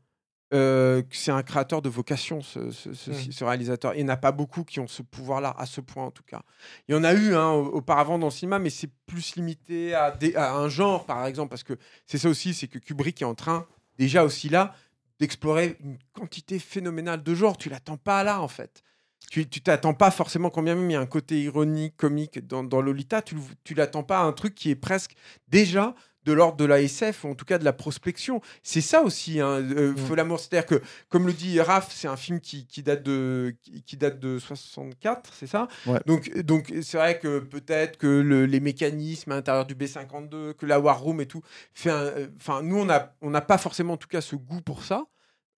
euh, 0.55 1.03
c'est 1.11 1.31
un 1.31 1.43
créateur 1.43 1.83
de 1.83 1.89
vocation, 1.89 2.41
ce, 2.41 2.71
ce- 2.71 2.95
ce- 2.95 3.11
Mm. 3.11 3.33
ce 3.33 3.45
réalisateur. 3.45 3.93
Et 3.95 3.99
il 4.01 4.05
n'y 4.05 4.11
en 4.11 4.15
a 4.15 4.17
pas 4.17 4.33
beaucoup 4.33 4.65
qui 4.65 4.81
ont 4.81 4.87
ce 4.87 5.03
pouvoir-là, 5.03 5.55
à 5.59 5.67
ce 5.67 5.81
point 5.81 6.05
en 6.05 6.11
tout 6.11 6.23
cas. 6.23 6.43
Il 6.89 6.95
y 6.95 6.99
en 6.99 7.05
a 7.05 7.13
eu 7.15 7.35
hein, 7.35 7.51
au- 7.51 7.67
auparavant 7.77 8.19
dans 8.19 8.29
le 8.29 8.33
cinéma, 8.33 8.59
mais 8.59 8.71
c'est 8.71 8.91
plus 9.07 9.37
limité 9.37 9.95
à, 9.95 10.11
des- 10.11 10.35
à 10.37 10.55
un 10.55 10.69
genre, 10.69 11.05
par 11.05 11.27
exemple, 11.27 11.51
parce 11.51 11.65
que 11.65 11.75
c'est 12.07 12.19
ça 12.19 12.29
aussi, 12.29 12.55
c'est 12.55 12.67
que 12.69 12.79
Kubrick 12.79 13.21
est 13.21 13.27
en 13.27 13.35
train, 13.35 13.67
déjà 13.99 14.25
aussi 14.25 14.49
là, 14.49 14.75
d'explorer 15.21 15.77
une 15.85 15.99
quantité 16.13 16.59
phénoménale 16.59 17.23
de 17.23 17.35
genres. 17.35 17.57
Tu 17.59 17.69
l'attends 17.69 17.97
pas 17.97 18.23
là, 18.25 18.41
en 18.41 18.49
fait. 18.49 18.83
Tu 19.31 19.45
t'attends 19.47 19.93
pas 19.95 20.11
forcément, 20.11 20.49
quand 20.49 20.63
bien 20.63 20.75
même 20.77 20.89
il 20.89 20.95
y 20.95 20.97
a 20.97 21.01
un 21.01 21.07
côté 21.07 21.43
ironique, 21.43 21.97
comique 21.99 22.47
dans, 22.47 22.65
dans 22.65 22.81
Lolita, 22.81 23.21
tu, 23.21 23.37
tu 23.65 23.75
l'attends 23.75 24.05
pas 24.05 24.21
à 24.21 24.23
un 24.23 24.33
truc 24.33 24.55
qui 24.55 24.71
est 24.71 24.77
presque 24.77 25.15
déjà 25.49 25.95
de 26.29 26.35
l'ordre 26.35 26.59
de 26.59 26.67
la 26.67 26.81
SF, 26.83 27.25
ou 27.25 27.29
en 27.31 27.35
tout 27.35 27.47
cas 27.47 27.57
de 27.59 27.65
la 27.65 27.73
prospection. 27.73 28.43
C'est 28.63 28.83
ça 28.83 29.03
aussi, 29.03 29.41
hein, 29.41 29.63
euh, 29.63 29.97
Feu 29.97 30.15
l'amour. 30.15 30.39
C'est-à-dire 30.39 30.67
que, 30.67 30.83
comme 31.09 31.27
le 31.27 31.33
dit 31.33 31.59
Raph, 31.61 31.89
c'est 31.91 32.07
un 32.09 32.17
film 32.17 32.39
qui, 32.41 32.67
qui 32.67 32.83
date 32.83 33.03
de, 33.03 33.57
qui, 33.87 33.97
date 33.97 34.21
de 34.21 34.39
64, 34.39 35.33
c'est 35.35 35.47
ça? 35.47 35.69
Ouais. 35.87 36.01
Donc, 36.07 36.37
donc 36.41 36.73
c'est 36.83 36.99
vrai 36.99 37.19
que 37.19 37.39
peut-être 37.39 37.97
que 37.97 38.07
le- 38.07 38.45
les 38.47 38.61
mécanismes 38.61 39.33
à 39.33 39.37
l'intérieur 39.37 39.65
du 39.65 39.75
B52, 39.75 40.53
que 40.53 40.67
la 40.67 40.79
War 40.81 41.01
Room 41.01 41.21
et 41.23 41.27
tout, 41.27 41.43
fait 41.73 41.91
euh, 41.91 42.27
Enfin, 42.37 42.63
nous, 42.63 42.77
on 42.79 42.85
n'a 42.85 43.15
on 43.23 43.31
n'a 43.31 43.41
pas 43.41 43.57
forcément, 43.59 43.95
en 43.95 43.97
tout 43.97 44.09
cas, 44.09 44.21
ce 44.21 44.37
goût 44.37 44.61
pour 44.61 44.85
ça. 44.85 45.05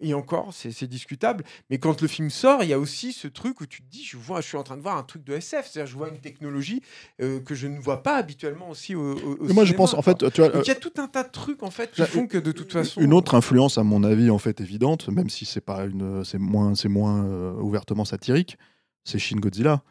Et 0.03 0.15
encore, 0.15 0.55
c'est 0.55 0.87
discutable. 0.89 1.45
Mais 1.69 1.79
quand 1.79 2.01
le 2.01 2.09
film 2.09 2.31
sort, 2.31 2.63
il 2.63 2.71
y 2.71 2.73
a 2.73 2.79
aussi 2.79 3.13
ce 3.13 3.29
truc 3.29 3.61
où 3.61 3.67
tu 3.67 3.83
te 3.83 3.91
dis, 3.91 4.03
je, 4.03 4.17
vois, 4.17 4.41
je 4.41 4.47
suis 4.49 4.57
en 4.57 4.63
train 4.63 4.77
de 4.77 4.83
voir 4.83 4.97
un 4.97 5.03
truc 5.03 5.25
de 5.25 5.35
SF. 5.35 5.69
C'est-à-dire, 5.71 5.91
je 5.93 5.97
vois 5.99 6.09
une 6.09 6.21
technologie 6.21 6.81
euh, 7.21 7.41
que 7.41 7.55
je 7.55 7.67
ne 7.67 7.79
vois 7.79 8.03
pas 8.03 8.17
habituellement 8.17 8.71
aussi 8.71 8.95
au, 8.95 9.13
au- 9.15 9.37
Mais 9.43 9.53
moi 9.53 9.65
je 9.65 9.75
pense, 9.75 9.93
en 9.95 10.01
fait, 10.03 10.17
tu 10.33 10.41
vois, 10.41 10.49
Donc, 10.51 10.65
il 10.67 10.69
y 10.69 10.71
a 10.71 10.75
tout 10.77 10.93
un 10.99 11.07
tas 11.07 11.23
de 11.23 11.31
trucs, 11.31 11.63
en 11.63 11.71
fait, 11.71 11.91
qui 11.93 12.01
Là, 12.01 12.07
font 12.07 12.27
que 12.27 12.39
de 12.39 12.53
toute 12.53 12.73
façon. 12.73 13.01
Une 13.01 13.13
autre 13.13 13.35
influence, 13.35 13.77
à 13.79 13.83
mon 13.83 14.03
avis, 14.03 14.31
en 14.31 14.39
fait, 14.39 14.61
évidente, 14.61 15.09
même 15.09 15.29
si 15.29 15.45
c'est 15.45 15.61
pas 15.61 15.85
une, 15.85 16.25
c'est 16.25 16.39
moins, 16.39 16.75
c'est 16.75 16.89
moins 16.89 17.25
euh, 17.27 17.53
ouvertement 17.61 18.05
satirique, 18.07 18.57
c'est 19.05 19.19
Shin 19.19 19.37
Godzilla. 19.37 19.83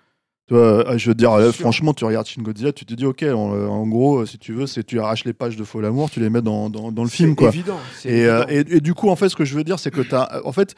Tu 0.49 0.55
vois, 0.55 0.89
euh, 0.89 0.97
je 0.97 1.07
veux 1.09 1.13
dire, 1.13 1.31
euh, 1.31 1.51
franchement, 1.51 1.93
tu 1.93 2.03
regardes 2.05 2.25
Shin 2.25 2.41
Godzilla, 2.41 2.73
tu 2.73 2.83
te 2.83 2.95
dis, 2.95 3.05
ok, 3.05 3.21
en, 3.21 3.53
euh, 3.53 3.67
en 3.67 3.87
gros, 3.87 4.25
si 4.25 4.39
tu 4.39 4.51
veux, 4.51 4.65
c'est 4.65 4.83
tu 4.83 4.99
arraches 4.99 5.23
les 5.23 5.33
pages 5.33 5.55
de 5.55 5.63
Faux 5.63 5.79
l'amour, 5.79 6.09
tu 6.09 6.19
les 6.19 6.31
mets 6.31 6.41
dans, 6.41 6.71
dans, 6.71 6.91
dans 6.91 7.03
le 7.03 7.09
film, 7.09 7.35
quoi. 7.35 7.49
évident. 7.49 7.77
c'est 7.95 8.09
Et, 8.09 8.25
euh, 8.25 8.43
évident. 8.47 8.71
et, 8.73 8.77
et 8.77 8.81
du 8.81 8.95
coup, 8.95 9.09
en 9.09 9.15
fait, 9.15 9.29
ce 9.29 9.35
que 9.35 9.45
je 9.45 9.53
veux 9.55 9.63
dire, 9.63 9.77
c'est 9.77 9.91
que 9.91 10.01
t'as, 10.01 10.41
en 10.43 10.51
fait, 10.51 10.73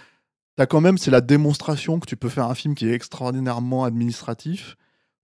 t'as 0.58 0.66
quand 0.66 0.82
même, 0.82 0.98
c'est 0.98 1.10
la 1.10 1.22
démonstration 1.22 2.02
que 2.02 2.06
tu 2.06 2.18
peux 2.18 2.28
faire 2.28 2.48
un 2.48 2.54
film 2.54 2.76
qui 2.76 2.86
est 2.86 2.92
extraordinairement 2.94 3.86
administratif 3.86 4.76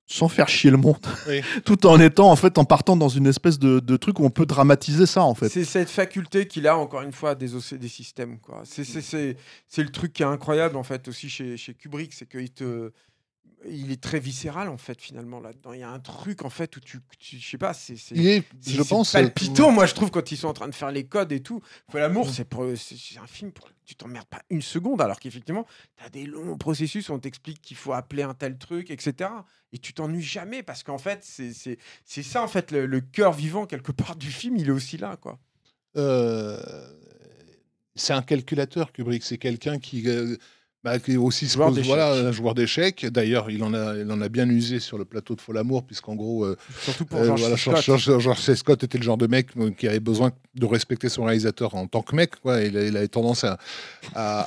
sans 0.10 0.30
faire 0.30 0.48
chier 0.48 0.72
le 0.72 0.78
monde, 0.78 1.06
Oui. 1.28 1.41
tout 1.65 1.86
en 1.86 1.99
étant, 1.99 2.32
en 2.32 2.38
fait, 2.38 2.57
en 2.57 2.64
partant 2.64 2.95
dans 2.95 3.10
une 3.10 3.28
espèce 3.28 3.60
de, 3.60 3.82
de 3.82 3.98
truc 3.98 4.22
où 4.22 4.24
on 4.24 4.30
peut 4.30 4.45
dramatiser 4.45 5.06
ça, 5.06 5.24
en 5.24 5.36
fait. 5.36 5.49
C'est 5.49 5.65
cette 5.65 5.90
faculté 5.90 6.48
qu'il 6.48 6.65
a, 6.65 6.78
encore 6.78 7.02
une 7.02 7.11
fois, 7.11 7.32
à 7.32 7.36
désosser 7.36 7.78
des 7.78 7.90
systèmes. 7.90 8.40
quoi. 8.40 8.64
C'est 8.64 9.84
le 9.84 9.90
truc 9.90 10.14
qui 10.14 10.24
est 10.24 10.26
incroyable, 10.26 10.78
en 10.78 10.84
fait, 10.84 11.10
aussi 11.10 11.28
chez, 11.28 11.57
chez 11.57 11.74
Kubrick, 11.74 12.14
c'est 12.14 12.26
qu'il 12.26 12.49
te, 12.49 12.94
il 13.66 13.92
est 13.92 14.02
très 14.02 14.20
viscéral 14.20 14.70
en 14.70 14.78
fait 14.78 15.02
finalement 15.02 15.40
là-dedans. 15.40 15.74
Il 15.74 15.80
y 15.80 15.84
a 15.84 15.90
un 15.90 16.00
truc 16.00 16.44
en 16.46 16.50
fait 16.50 16.76
où 16.78 16.80
tu, 16.80 17.00
tu- 17.20 17.38
je 17.40 17.50
sais 17.50 17.58
pas, 17.58 17.74
c'est 17.74 17.96
je 17.96 18.02
c'est 18.62 18.88
pense, 18.88 19.16
euh, 19.16 19.20
palpitant. 19.22 19.72
Moi, 19.72 19.86
je 19.88 19.94
trouve 19.96 20.12
quand 20.12 20.32
ils 20.32 20.38
sont 20.38 20.48
en 20.48 20.54
train 20.54 20.68
de 20.68 20.76
faire 20.76 20.92
les 20.92 21.06
codes 21.06 21.32
et 21.32 21.42
tout. 21.42 21.62
Faut 21.92 21.98
l'amour, 21.98 22.30
c'est 22.30 22.46
pour- 22.46 22.66
c'est 22.78 22.96
c'est 22.98 23.18
un 23.20 23.28
film 23.28 23.52
pour 23.52 23.70
tu 23.84 23.96
t'emmerdes 23.96 24.28
pas 24.28 24.42
une 24.50 24.62
seconde, 24.62 25.02
alors 25.02 25.18
qu'effectivement, 25.20 25.66
tu 25.98 26.04
as 26.04 26.10
des 26.10 26.26
longs 26.26 26.58
processus 26.58 27.08
où 27.10 27.14
on 27.14 27.20
t'explique 27.20 27.62
qu'il 27.62 27.78
faut 27.78 27.94
appeler 27.94 28.24
un 28.24 28.34
tel 28.34 28.58
truc, 28.58 28.92
etc. 28.92 29.30
Et 29.72 29.80
tu 29.80 29.94
t'ennuies 29.94 30.22
jamais 30.22 30.62
parce 30.62 30.84
qu'en 30.84 30.98
fait, 30.98 31.24
c'est- 31.24 31.54
c'est 31.54 31.78
c'est 32.06 32.24
ça 32.24 32.44
en 32.44 32.48
fait 32.48 32.72
le, 32.72 32.86
le 32.86 33.02
cœur 33.02 33.34
vivant 33.34 33.66
quelque 33.66 33.92
part 33.92 34.16
du 34.18 34.30
film. 34.32 34.58
Il 34.58 34.68
est 34.68 34.72
aussi 34.72 34.98
là, 34.98 35.16
quoi. 35.18 35.40
euh, 35.96 36.60
c'est 37.96 38.14
un 38.14 38.22
calculateur, 38.22 38.92
Kubrick. 38.92 39.24
C'est 39.24 39.40
quelqu'un 39.40 39.80
qui, 39.80 40.08
euh, 40.08 40.38
bah, 40.88 40.99
qui 40.99 41.11
est 41.14 41.18
aussi 41.18 41.47
se 41.47 41.55
Joueur 41.55 41.69
pose- 41.73 41.81
voilà, 41.85 42.14
un 42.14 42.31
joueur 42.31 42.55
d'échecs. 42.55 43.05
D'ailleurs, 43.11 43.51
il 43.51 43.61
en 43.64 43.73
a, 43.73 43.93
il 43.97 44.09
en 44.09 44.22
a 44.22 44.30
bien 44.30 44.49
usé 44.49 44.80
sur 44.80 44.97
le 44.97 45.03
plateau 45.03 45.35
de 45.35 45.41
Folamour, 45.41 45.84
puisqu'en 45.84 46.15
gros, 46.15 46.45
euh, 46.45 46.55
Surtout 46.81 47.03
pour 47.05 47.19
Euh, 47.19 47.26
George 47.26 47.41
voilà, 47.41 47.57
Scott. 47.57 47.81
George- 47.84 48.19
George 48.19 48.39
C. 48.39 48.55
Scott 48.55 48.81
était 48.85 48.97
le 48.97 49.03
genre 49.03 49.18
de 49.18 49.27
mec 49.27 49.47
euh, 49.59 49.72
qui 49.72 49.85
avait 49.88 49.99
besoin 49.99 50.31
de 50.55 50.65
respecter 50.65 51.09
son 51.09 51.26
réalisateur 51.26 51.76
en 51.76 51.88
tant 51.88 52.01
que 52.01 52.15
mec. 52.15 52.38
Quoi. 52.41 52.61
Il, 52.61 52.77
avait 52.77 53.07
tendance 53.09 53.43
à, 53.43 53.57
à- 54.15 54.39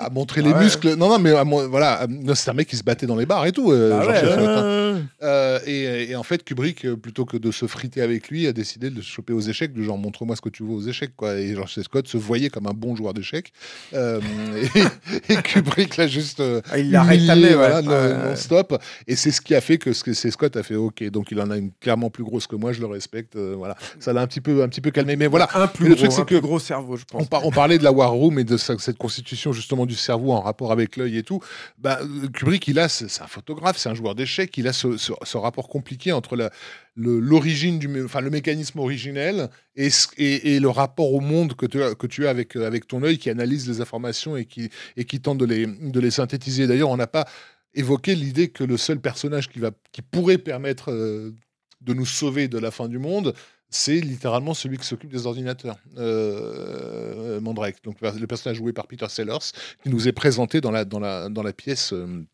à- 0.00 0.06
à 0.06 0.10
montrer 0.10 0.40
Ah 0.44 0.48
les 0.48 0.54
ouais. 0.54 0.64
muscles. 0.64 0.94
Non, 0.96 1.08
non, 1.10 1.18
mais 1.18 1.32
voilà, 1.68 2.06
non, 2.08 2.34
c'est 2.34 2.50
un 2.50 2.54
mec 2.54 2.68
qui 2.68 2.76
se 2.76 2.82
battait 2.84 3.06
dans 3.06 3.16
les 3.16 3.26
bars 3.26 3.44
et 3.46 3.52
tout. 3.52 3.70
euh, 3.70 3.98
Ah 4.00 4.04
George 4.04 4.14
ouais, 4.16 4.20
C. 4.20 4.26
Scott, 4.32 4.38
ouais. 4.38 4.46
hein. 4.48 5.02
Euh, 5.22 5.58
et, 5.66 6.10
et 6.10 6.16
en 6.16 6.22
fait, 6.22 6.42
Kubrick, 6.44 6.84
euh, 6.86 6.96
plutôt 6.96 7.24
que 7.24 7.36
de 7.36 7.50
se 7.50 7.66
friter 7.66 8.00
avec 8.00 8.28
lui, 8.28 8.46
a 8.46 8.52
décidé 8.52 8.90
de 8.90 9.00
se 9.02 9.08
choper 9.08 9.32
aux 9.32 9.40
échecs, 9.40 9.72
du 9.72 9.84
genre 9.84 9.98
montre-moi 9.98 10.36
ce 10.36 10.40
que 10.40 10.48
tu 10.48 10.62
veux 10.62 10.70
aux 10.70 10.82
échecs. 10.86 11.12
Quoi. 11.16 11.38
Et 11.38 11.54
George 11.54 11.74
C. 11.74 11.82
Scott 11.82 12.08
se 12.08 12.16
voyait 12.16 12.48
comme 12.50 12.66
un 12.66 12.74
bon 12.74 12.96
joueur 12.96 13.12
d'échecs. 13.14 13.52
Euh, 13.94 14.20
et, 15.28 15.32
et 15.32 15.36
Kubrick 15.42 15.81
l'a 15.96 16.06
juste. 16.06 16.40
euh, 16.40 16.60
Ah, 16.70 16.78
il 16.78 16.90
l'a 16.90 17.04
ouais. 17.04 17.54
voilà, 17.54 17.80
Ouais. 17.80 18.28
non-stop. 18.30 18.80
Et 19.06 19.16
c'est 19.16 19.30
ce 19.30 19.40
qui 19.40 19.54
a 19.54 19.60
fait 19.60 19.78
que 19.78 19.92
ce 19.92 20.02
que 20.04 20.12
c'est 20.12 20.30
Scott 20.30 20.56
a 20.56 20.62
fait 20.62 20.74
OK. 20.76 21.02
Donc 21.10 21.30
il 21.30 21.40
en 21.40 21.50
a 21.50 21.56
une 21.56 21.70
clairement 21.80 22.10
plus 22.10 22.24
grosse 22.24 22.46
que 22.46 22.56
moi, 22.56 22.72
je 22.72 22.80
le 22.80 22.86
respecte. 22.86 23.36
euh, 23.36 23.54
voilà, 23.56 23.76
ça 24.00 24.12
l'a 24.12 24.20
un 24.20 24.26
petit 24.26 24.40
peu, 24.40 24.62
un 24.62 24.68
petit 24.68 24.80
peu 24.80 24.90
calmé. 24.90 25.16
Mais 25.16 25.26
voilà, 25.26 25.48
un 25.54 25.66
plus 25.66 25.88
le 25.88 25.94
gros, 25.94 26.04
truc, 26.04 26.12
c'est 26.12 26.24
que- 26.26 26.40
gros 26.40 26.58
cerveau, 26.58 26.96
je 26.96 27.04
pense. 27.04 27.22
on, 27.22 27.24
par- 27.26 27.46
on 27.46 27.50
parlait 27.50 27.78
de 27.78 27.84
la 27.84 27.92
War 27.92 28.10
Room 28.12 28.38
et 28.38 28.44
de 28.44 28.56
sa- 28.56 28.78
cette 28.78 28.98
constitution 28.98 29.52
justement 29.52 29.86
du 29.86 29.94
cerveau 29.94 30.32
en 30.32 30.40
rapport 30.40 30.72
avec 30.72 30.96
l'œil 30.96 31.18
et 31.18 31.22
tout. 31.22 31.40
Bah, 31.78 31.98
euh, 32.02 32.28
Kubrick, 32.28 32.66
il 32.68 32.78
a, 32.78 32.88
c'est 32.88 33.04
un 33.22 33.26
photographe, 33.26 33.76
c'est 33.78 33.88
un 33.88 33.94
joueur 33.94 34.14
d'échecs, 34.14 34.56
il 34.58 34.68
a 34.68 34.72
ce, 34.72 34.96
ce- 34.96 35.12
ce 35.22 35.36
rapport 35.36 35.68
compliqué 35.68 36.12
entre 36.12 36.36
la- 36.36 36.50
l'origine 36.96 37.78
du, 37.78 38.04
enfin 38.04 38.20
le 38.20 38.30
mécanisme 38.30 38.78
originel 38.78 39.48
et, 39.76 39.88
et, 40.18 40.60
le 40.60 40.68
rapport 40.68 41.12
au 41.12 41.20
monde 41.20 41.54
que 41.54 41.66
tu 41.66 41.82
as, 41.82 41.94
que 41.94 42.06
tu 42.06 42.26
as 42.26 42.30
avec, 42.30 42.56
avec 42.56 42.86
ton 42.86 43.02
œil 43.02 43.18
qui 43.18 43.30
analyse 43.30 43.68
les 43.68 43.80
informations 43.80 44.36
et 44.36 44.44
qui, 44.44 44.68
et 44.96 45.04
qui 45.04 45.20
tente 45.20 45.38
de 45.38 45.46
les, 45.46 45.66
de 45.66 46.00
les 46.00 46.10
synthétiser. 46.10 46.66
D'ailleurs, 46.66 46.90
on 46.90 46.96
n'a 46.96 47.06
pas 47.06 47.26
évoqué 47.74 48.14
l'idée 48.14 48.48
que 48.48 48.64
le 48.64 48.76
seul 48.76 49.00
personnage 49.00 49.48
qui, 49.48 49.58
va, 49.58 49.70
qui 49.92 50.02
pourrait 50.02 50.38
permettre 50.38 50.92
euh, 50.92 51.34
de 51.80 51.94
nous 51.94 52.06
sauver 52.06 52.48
de 52.48 52.58
la 52.58 52.70
fin 52.70 52.88
du 52.88 52.98
monde, 52.98 53.34
c'est 53.70 54.00
littéralement 54.00 54.52
celui 54.52 54.76
qui 54.76 54.86
s'occupe 54.86 55.10
des 55.10 55.26
ordinateurs, 55.26 55.78
euh, 55.96 57.40
Mandrake. 57.40 57.82
Donc 57.82 57.96
le 58.02 58.26
personnage 58.26 58.58
joué 58.58 58.74
par 58.74 58.86
Peter 58.86 59.06
Sellers, 59.08 59.52
qui 59.82 59.88
nous 59.88 60.06
est 60.06 60.12
présenté 60.12 60.60
dans 60.60 60.70
la, 60.70 60.84
dans 60.84 61.00
la, 61.00 61.30
dans 61.30 61.42
la 61.42 61.54
pièce 61.54 61.94
euh, 61.94 62.26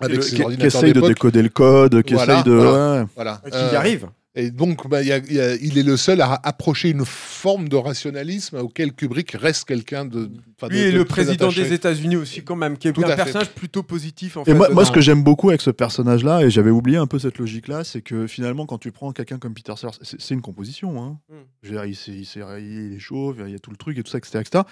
avec 0.00 0.16
Le- 0.16 0.22
ses 0.22 0.36
qui, 0.36 0.42
essaye 0.66 0.92
de 0.92 1.00
décoder 1.00 1.42
le 1.42 1.48
code, 1.48 2.02
qui 2.02 2.14
Voilà, 2.14 2.34
essaye 2.40 2.44
de. 2.44 2.56
voilà. 2.56 3.00
ouais. 3.02 3.06
Voilà. 3.14 3.42
Qui 3.44 3.56
Euh, 3.56 3.70
y 3.72 3.76
arrive. 3.76 4.08
Et 4.34 4.50
donc, 4.50 4.88
bah, 4.88 5.02
il 5.02 5.08
y 5.08 5.12
a- 5.12 5.18
il 5.18 5.34
y 5.34 5.40
a- 5.40 5.54
il 5.56 5.76
est 5.76 5.82
le 5.82 5.98
seul 5.98 6.22
à 6.22 6.40
approcher 6.42 6.88
une 6.88 7.04
forme 7.04 7.68
de 7.68 7.76
rationalisme 7.76 8.56
auquel 8.56 8.94
Kubrick 8.94 9.32
reste 9.32 9.66
quelqu'un 9.66 10.06
de. 10.06 10.30
enfin, 10.56 10.68
de- 10.68 10.72
Lui 10.72 10.80
est 10.80 10.92
de 10.92 10.96
le 10.96 11.04
président 11.04 11.48
attaché. 11.48 11.64
des 11.64 11.72
États-Unis 11.74 12.16
aussi, 12.16 12.42
quand 12.42 12.56
même, 12.56 12.78
qui 12.78 12.88
est 12.88 12.94
Tout 12.94 13.02
un 13.04 13.08
fait. 13.08 13.16
personnage 13.16 13.50
plutôt 13.50 13.82
positif. 13.82 14.38
En 14.38 14.42
Et 14.42 14.46
fait, 14.46 14.54
moi, 14.54 14.70
moi, 14.70 14.86
ce 14.86 14.90
que 14.90 15.02
j'aime 15.02 15.22
beaucoup 15.22 15.50
avec 15.50 15.60
ce 15.60 15.68
personnage-là, 15.68 16.40
et 16.44 16.48
j'avais 16.50 16.70
oublié 16.70 16.96
un 16.96 17.06
peu 17.06 17.18
cette 17.18 17.36
logique-là, 17.36 17.84
c'est 17.84 18.00
que 18.00 18.26
finalement, 18.26 18.64
quand 18.64 18.78
tu 18.78 18.90
prends 18.90 19.12
quelqu'un 19.12 19.36
comme 19.38 19.52
Peter 19.52 19.74
Sellers, 19.76 19.92
c'est 20.00 20.30
une 20.34 20.40
composition. 20.40 21.02
Hein. 21.04 21.18
Mm. 21.28 21.34
Je 21.64 21.68
veux 21.68 21.74
dire, 21.74 21.84
il, 21.84 21.94
s'est- 21.94 22.12
il, 22.12 22.88
il 22.88 22.94
est 22.96 22.98
chauve, 23.00 23.36
il 23.46 23.52
y 23.52 23.54
a 23.54 23.58
tout 23.58 23.70
le 23.70 23.76
truc 23.76 23.98
et 23.98 24.02
tout 24.02 24.10
ça, 24.10 24.16
etc. 24.16 24.38
etc. 24.40 24.64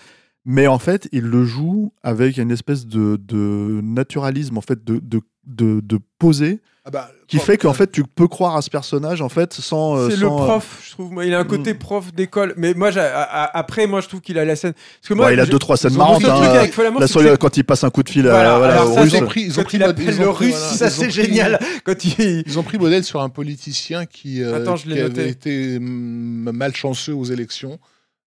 Mais 0.46 0.66
en 0.66 0.78
fait, 0.78 1.08
il 1.12 1.22
le 1.24 1.44
joue 1.44 1.92
avec 2.02 2.38
une 2.38 2.50
espèce 2.50 2.86
de, 2.86 3.16
de 3.22 3.80
naturalisme, 3.82 4.56
en 4.56 4.62
fait, 4.62 4.82
de, 4.84 4.98
de, 5.02 5.20
de, 5.46 5.80
de 5.80 5.98
posé, 6.18 6.60
Ah 6.86 6.90
bah, 6.90 7.10
qui 7.28 7.38
fait 7.38 7.58
qu'en 7.58 7.74
fait, 7.74 7.92
tu 7.92 8.04
peux 8.04 8.26
croire 8.26 8.56
à 8.56 8.62
ce 8.62 8.70
personnage, 8.70 9.20
en 9.20 9.28
fait, 9.28 9.52
sans. 9.52 9.96
euh, 9.98 10.08
C'est 10.08 10.16
le 10.16 10.22
sans, 10.28 10.42
euh, 10.42 10.46
prof, 10.46 10.82
je 10.82 10.90
trouve. 10.92 11.12
Moi, 11.12 11.26
il 11.26 11.34
a 11.34 11.38
un 11.40 11.44
côté 11.44 11.74
Mm. 11.74 11.78
prof 11.78 12.12
d'école. 12.14 12.54
Mais 12.56 12.72
moi, 12.72 12.90
j'ai- 12.90 13.00
a- 13.00 13.20
a- 13.20 13.58
après, 13.58 13.86
moi, 13.86 14.00
je 14.00 14.08
trouve 14.08 14.22
qu'il 14.22 14.38
a 14.38 14.46
la 14.46 14.56
scène. 14.56 14.72
Parce 14.72 15.08
que 15.08 15.12
moi, 15.14 15.26
ouais, 15.26 15.34
il 15.34 15.40
a 15.40 15.44
j'ai- 15.44 15.50
deux, 15.50 15.58
trois 15.58 15.76
scènes 15.76 15.94
marrantes. 15.94 16.24
hein. 16.24 16.64
c'est- 17.06 17.38
quand 17.38 17.56
il 17.58 17.64
passe 17.64 17.84
un 17.84 17.90
coup 17.90 18.02
de 18.02 18.08
fil 18.08 18.26
à- 18.26 18.30
Voilà, 18.30 18.58
voilà, 18.58 18.72
alors 18.80 18.92
au 18.92 18.94
ça, 18.94 19.00
russe. 19.02 19.12
ils 19.12 19.22
ont 19.22 19.26
pris, 19.26 19.42
ils 19.42 19.60
ont 19.60 19.64
ils 19.70 19.78
le 20.18 20.28
ont 20.28 20.32
russe, 20.32 20.50
voilà, 20.56 20.66
ça 20.76 20.88
c'est 20.90 21.10
génial. 21.10 21.58
Quand 21.84 22.02
il. 22.02 22.44
Ils 22.46 22.58
ont 22.58 22.62
pris 22.62 22.78
modèle 22.78 23.04
sur 23.04 23.20
un 23.20 23.28
politicien 23.28 24.06
qui, 24.06 24.42
euh, 24.42 24.56
Attends, 24.56 24.76
je 24.76 24.88
l'ai 24.88 24.96
qui 24.96 25.02
noté. 25.02 25.20
avait 25.20 25.30
été 25.30 25.78
mm, 25.78 26.50
malchanceux 26.52 27.14
aux 27.14 27.24
élections 27.24 27.78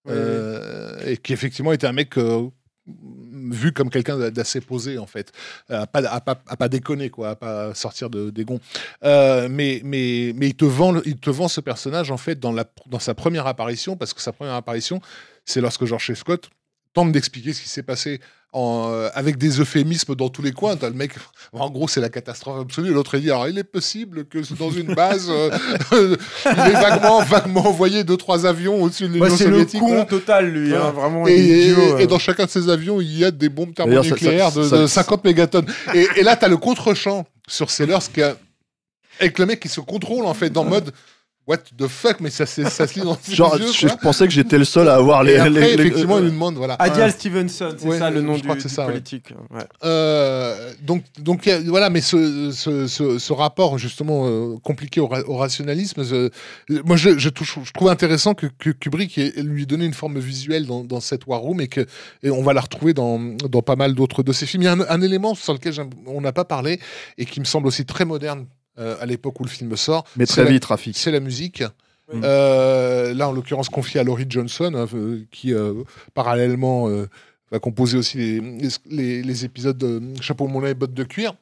euh, 0.10 1.00
et 1.06 1.18
qui 1.18 1.34
effectivement 1.34 1.72
était 1.72 1.88
un 1.88 1.94
mec 1.94 2.18
euh, 2.18 2.50
vu 2.88 3.72
comme 3.72 3.90
quelqu'un 3.90 4.30
d'assez 4.30 4.62
posé 4.62 4.98
en 4.98 5.06
fait, 5.06 5.32
à 5.70 5.88
pas, 5.88 6.00
à 6.00 6.20
pas, 6.22 6.42
à 6.48 6.58
pas 6.58 6.70
déconner 6.70 7.10
quoi, 7.10 7.30
à 7.32 7.36
pas 7.36 7.74
sortir 7.74 8.10
de, 8.10 8.30
des 8.30 8.44
gonds. 8.44 8.60
Euh, 9.04 9.48
mais 9.50 9.82
mais 9.84 10.34
mais 10.36 10.48
il 10.48 10.56
te 10.56 10.66
vend 10.66 11.02
il 11.06 11.18
te 11.18 11.30
vend 11.30 11.48
ce 11.48 11.62
personnage 11.62 12.12
en 12.12 12.18
fait 12.18 12.40
dans 12.40 12.52
la 12.52 12.66
dans 12.88 13.00
sa 13.00 13.14
première 13.14 13.48
apparition 13.48 13.96
parce 13.96 14.14
que 14.14 14.22
sa 14.22 14.34
première 14.34 14.56
apparition 14.56 15.02
c'est 15.46 15.62
lorsque 15.62 15.86
George. 15.86 16.14
Scott 16.14 16.50
tente 16.94 17.11
d'expliquer 17.11 17.53
ce 17.53 17.61
qui 17.61 17.70
s'est 17.70 17.84
passé 17.84 18.20
en, 18.56 18.91
euh, 18.94 19.10
avec 19.15 19.38
des 19.40 19.60
euphémismes 19.60 20.14
dans 20.14 20.30
tous 20.30 20.44
les 20.44 20.52
coins. 20.52 20.76
T'as 20.76 20.90
le 20.90 20.95
mec, 20.95 21.14
en 21.53 21.70
gros, 21.72 21.88
c'est 21.88 22.02
la 22.02 22.10
catastrophe 22.10 22.61
absolue. 22.61 22.94
L'autre, 22.94 23.15
il 23.15 23.22
dit 23.22 23.32
alors, 23.32 23.48
il 23.48 23.57
est 23.57 23.64
possible 23.64 24.26
que 24.26 24.38
dans 24.56 24.70
une 24.70 24.94
base, 24.94 25.28
euh, 25.30 25.49
il 25.91 26.60
est 26.60 26.72
vaguement, 26.74 27.24
vaguement 27.24 27.65
envoyé 27.68 28.03
deux, 28.03 28.15
trois 28.18 28.45
avions 28.45 28.82
au-dessus 28.84 29.03
de 29.07 29.14
l'Union 29.14 29.26
Moi, 29.28 29.36
c'est 29.36 29.45
le 29.45 29.52
soviétique. 29.53 29.80
con 29.80 29.88
voilà. 29.88 30.06
total, 30.06 30.52
lui. 30.52 30.76
Hein, 30.76 30.91
vraiment, 30.91 31.28
Et, 31.28 31.36
il 31.36 31.52
est 31.52 31.64
idiot, 31.72 31.98
et- 31.98 32.03
et 32.03 32.07
dans 32.07 32.20
chacun 32.20 32.45
de 32.45 32.49
ces 32.52 32.70
avions, 32.70 33.02
il 33.02 33.18
y 33.18 33.26
a 33.26 33.32
des 33.32 33.49
bombes 33.49 33.74
ça- 33.76 33.86
thermonucléaires 33.86 34.52
ça- 34.52 34.60
de, 34.60 34.68
ça- 34.68 34.78
de 34.84 34.88
50 34.88 35.24
mégatonnes. 35.24 35.65
Et, 35.95 36.07
et 36.18 36.22
là, 36.24 36.36
tu 36.36 36.45
as 36.45 36.48
le 36.48 36.57
contre-champ 36.57 37.26
sur 37.48 37.72
Sellers 37.72 37.98
qui 38.14 38.22
a- 38.22 38.38
avec 39.20 39.40
le 39.40 39.45
mec 39.48 39.60
qui 39.60 39.68
se 39.70 39.80
contrôle 39.80 40.26
en 40.26 40.34
fait 40.36 40.49
dans 40.52 40.64
mode 40.64 40.91
What 41.45 41.57
the 41.78 41.88
fuck, 41.88 42.22
mais 42.22 42.30
ça, 42.30 42.45
c'est- 42.45 42.70
ça 42.70 42.88
se 42.88 42.95
lit 42.95 43.02
dans 43.06 43.18
Genre, 43.30 43.57
yeux. 43.57 43.68
je 43.74 43.88
quoi. 43.88 43.98
pensais 43.98 44.26
que 44.28 44.32
j'étais 44.34 44.57
le 44.57 44.64
seul 44.64 44.88
à 44.88 44.95
avoir 44.95 45.24
les. 45.26 45.34
Et 45.34 45.38
après, 45.40 45.49
les- 45.49 45.60
les- 45.60 45.74
effectivement, 45.74 46.18
il 46.18 46.22
euh, 46.22 46.26
lui 46.28 46.32
demande 46.32 46.56
voilà. 46.56 46.76
Adial 46.76 47.11
Stevenson, 47.11 47.76
c'est 47.78 47.86
Ouais, 47.86 47.99
ça 47.99 48.10
le 48.10 48.22
nom 48.22 48.36
je 48.36 48.38
du, 48.40 48.44
crois 48.44 48.56
que 48.56 48.61
c'est 48.61 48.70
du 48.70 48.74
ça, 48.76 48.86
politique. 48.86 49.34
ouais. 49.52 49.64
Euh, 49.84 50.72
donc, 50.82 51.03
donc 51.20 51.48
voilà, 51.65 51.90
mais 51.90 51.99
ce, 51.99 52.52
ce, 52.52 52.88
ce- 52.88 53.20
ce 53.20 53.34
rapport 53.34 53.78
justement 53.78 54.26
euh, 54.26 54.56
compliqué 54.64 55.02
au, 55.02 55.07
ra- 55.07 55.28
au 55.28 55.36
rationalisme, 55.36 56.03
je- 56.06 56.30
moi 56.86 56.95
je, 56.95 57.18
je, 57.18 57.28
touche- 57.30 57.60
je 57.61 57.72
trouve 57.74 57.90
intéressant 57.90 58.34
que, 58.36 58.48
que 58.48 58.70
Kubrick 58.70 59.18
ait- 59.18 59.34
lui 59.41 59.65
donné 59.65 59.84
une 59.86 59.94
forme 59.94 60.20
visuelle 60.20 60.65
dans, 60.65 60.86
dans 60.86 61.02
cette 61.02 61.28
War 61.28 61.41
Room 61.41 61.60
et 61.60 61.68
que 61.68 61.86
et 62.24 62.30
on 62.30 62.41
va 62.41 62.53
la 62.53 62.61
retrouver 62.61 62.94
dans, 62.94 63.20
dans 63.20 63.61
pas 63.61 63.76
mal 63.76 63.95
d'autres 63.95 64.24
de 64.24 64.32
ses 64.32 64.45
films. 64.45 64.64
Il 64.64 64.65
y 64.65 64.70
a 64.70 64.74
un, 64.74 64.80
un 64.88 65.02
élément 65.02 65.36
sur 65.36 65.52
lequel 65.52 65.74
on 66.07 66.22
n'a 66.22 66.32
pas 66.32 66.45
parlé 66.45 66.80
et 67.18 67.26
qui 67.26 67.41
me 67.41 67.45
semble 67.45 67.68
aussi 67.68 67.86
très 67.86 68.06
moderne 68.06 68.45
euh, 68.80 68.95
à 69.00 69.06
l'époque 69.06 69.40
où 69.40 69.44
le 69.44 69.50
film 69.50 69.76
sort. 69.78 70.06
Mais 70.16 70.26
c'est 70.26 70.34
très 70.34 70.44
la- 70.45 70.50
vite, 70.52 70.66
Rafik. 70.66 70.98
C'est 70.98 71.12
la 71.12 71.20
musique. 71.20 71.64
Oui. 72.12 72.20
Euh, 72.24 73.14
là, 73.14 73.30
en 73.30 73.32
l'occurrence, 73.32 73.70
confiée 73.70 74.00
à 74.00 74.04
Laurie 74.04 74.26
Johnson, 74.28 74.74
hein, 74.76 74.88
euh, 74.94 75.24
qui 75.32 75.54
euh, 75.54 75.84
parallèlement 76.14 76.90
euh, 76.90 77.08
va 77.52 77.60
composer 77.60 77.98
aussi 77.98 78.18
les, 78.18 78.41
les, 78.90 79.24
les 79.24 79.45
épisodes 79.45 79.78
de 79.78 80.02
Chapeau 80.22 80.48
Moulin 80.48 80.70
et 80.70 80.74
Bottes 80.74 80.94
de 80.94 81.04
cuir. 81.04 81.34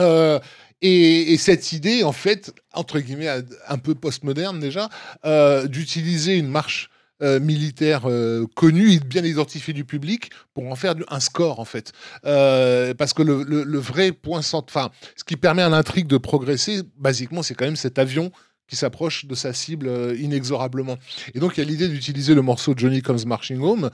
Euh, 0.00 0.38
et, 0.82 1.32
et 1.32 1.36
cette 1.38 1.72
idée, 1.72 2.02
en 2.04 2.12
fait, 2.12 2.52
entre 2.72 2.98
guillemets, 3.00 3.30
un 3.68 3.78
peu 3.78 3.94
postmoderne 3.94 4.60
déjà, 4.60 4.88
euh, 5.24 5.66
d'utiliser 5.66 6.36
une 6.36 6.48
marche 6.48 6.90
euh, 7.22 7.38
militaire 7.38 8.10
euh, 8.10 8.44
connue 8.56 8.90
et 8.90 8.98
bien 8.98 9.22
identifiée 9.24 9.72
du 9.72 9.84
public 9.84 10.30
pour 10.52 10.66
en 10.66 10.74
faire 10.74 10.96
un 11.08 11.20
score, 11.20 11.60
en 11.60 11.64
fait. 11.64 11.92
Euh, 12.26 12.92
parce 12.92 13.12
que 13.12 13.22
le, 13.22 13.78
vrai 13.78 14.10
point 14.10 14.42
central, 14.42 14.88
ce 15.14 15.22
qui 15.22 15.36
permet 15.36 15.62
à 15.62 15.68
l'intrigue 15.68 16.08
de 16.08 16.18
progresser, 16.18 16.82
basiquement, 16.98 17.44
c'est 17.44 17.54
quand 17.54 17.66
même 17.66 17.76
cet 17.76 18.00
avion 18.00 18.32
qui 18.66 18.74
s'approche 18.74 19.26
de 19.26 19.34
sa 19.36 19.52
cible 19.52 19.88
inexorablement. 20.18 20.96
Et 21.34 21.38
donc, 21.38 21.56
il 21.56 21.60
y 21.60 21.62
a 21.62 21.66
l'idée 21.66 21.86
d'utiliser 21.86 22.34
le 22.34 22.42
morceau 22.42 22.74
Johnny 22.76 23.00
Comes 23.00 23.24
Marching 23.26 23.60
Home, 23.60 23.90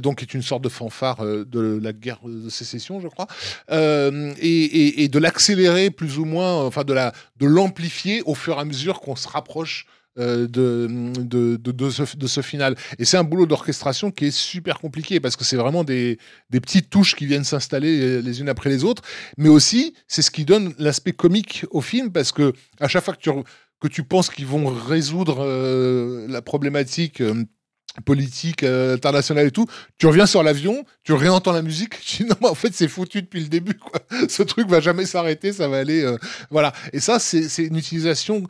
donc 0.00 0.18
qui 0.18 0.24
est 0.24 0.34
une 0.34 0.42
sorte 0.42 0.62
de 0.62 0.68
fanfare 0.68 1.24
de 1.24 1.80
la 1.82 1.94
guerre 1.94 2.18
de 2.24 2.50
sécession, 2.50 3.00
je 3.00 3.08
crois, 3.08 3.28
et, 3.70 5.08
de 5.08 5.18
l'accélérer 5.18 5.90
plus 5.90 6.18
ou 6.18 6.26
moins, 6.26 6.64
enfin 6.64 6.84
de 6.84 7.46
l'amplifier 7.46 8.22
au 8.26 8.34
fur 8.34 8.58
et 8.58 8.60
à 8.60 8.64
mesure 8.66 9.00
qu'on 9.00 9.16
se 9.16 9.28
rapproche. 9.28 9.86
Euh, 10.18 10.48
de, 10.48 10.88
de, 11.22 11.56
de, 11.56 11.88
ce, 12.26 12.40
final. 12.42 12.74
Et 12.98 13.04
c'est 13.04 13.16
un 13.16 13.22
boulot 13.22 13.46
d'orchestration 13.46 14.10
qui 14.10 14.24
est 14.24 14.30
super 14.32 14.80
compliqué 14.80 15.20
parce 15.20 15.36
que 15.36 15.44
c'est 15.44 15.54
vraiment 15.54 15.84
des, 15.84 16.18
des 16.50 16.60
petites 16.60 16.90
touches 16.90 17.14
qui 17.14 17.26
viennent 17.26 17.44
s'installer 17.44 18.00
euh, 18.00 18.20
les 18.20 18.40
unes 18.40 18.48
après 18.48 18.70
les 18.70 18.82
autres. 18.82 19.02
Mais 19.38 19.48
aussi, 19.48 19.94
c'est 20.08 20.22
ce 20.22 20.32
qui 20.32 20.44
donne 20.44 20.74
l'aspect 20.78 21.12
comique 21.12 21.64
au 21.70 21.80
film 21.80 22.10
parce 22.10 22.32
que 22.32 22.52
à 22.80 22.88
chaque 22.88 23.04
fois 23.04 23.14
que 23.14 23.20
tu, 23.20 23.30
que 23.80 23.86
tu 23.86 24.02
penses 24.02 24.30
qu'ils 24.30 24.46
vont 24.46 24.66
résoudre 24.66 25.44
euh, 25.44 26.26
la 26.28 26.42
problématique. 26.42 27.22
politique 28.04 28.62
internationale 28.62 29.48
et 29.48 29.50
tout. 29.50 29.66
Tu 29.98 30.06
reviens 30.06 30.26
sur 30.26 30.44
l'avion, 30.44 30.84
tu 31.02 31.12
réentends 31.12 31.52
la 31.52 31.60
musique, 31.60 32.00
tu 32.00 32.22
dis 32.22 32.28
non, 32.30 32.36
mais 32.40 32.48
en 32.48 32.54
fait, 32.54 32.72
c'est 32.72 32.86
foutu 32.86 33.20
depuis 33.20 33.40
le 33.40 33.48
début. 33.48 33.74
Quoi. 33.74 34.00
Ce 34.28 34.44
truc 34.44 34.68
va 34.68 34.80
jamais 34.80 35.06
s'arrêter, 35.06 35.52
ça 35.52 35.66
va 35.66 35.78
aller. 35.78 36.16
voilà. 36.50 36.72
Et 36.92 37.00
ça, 37.00 37.18
c'est 37.18 37.64
une 37.64 37.76
utilisation. 37.76 38.46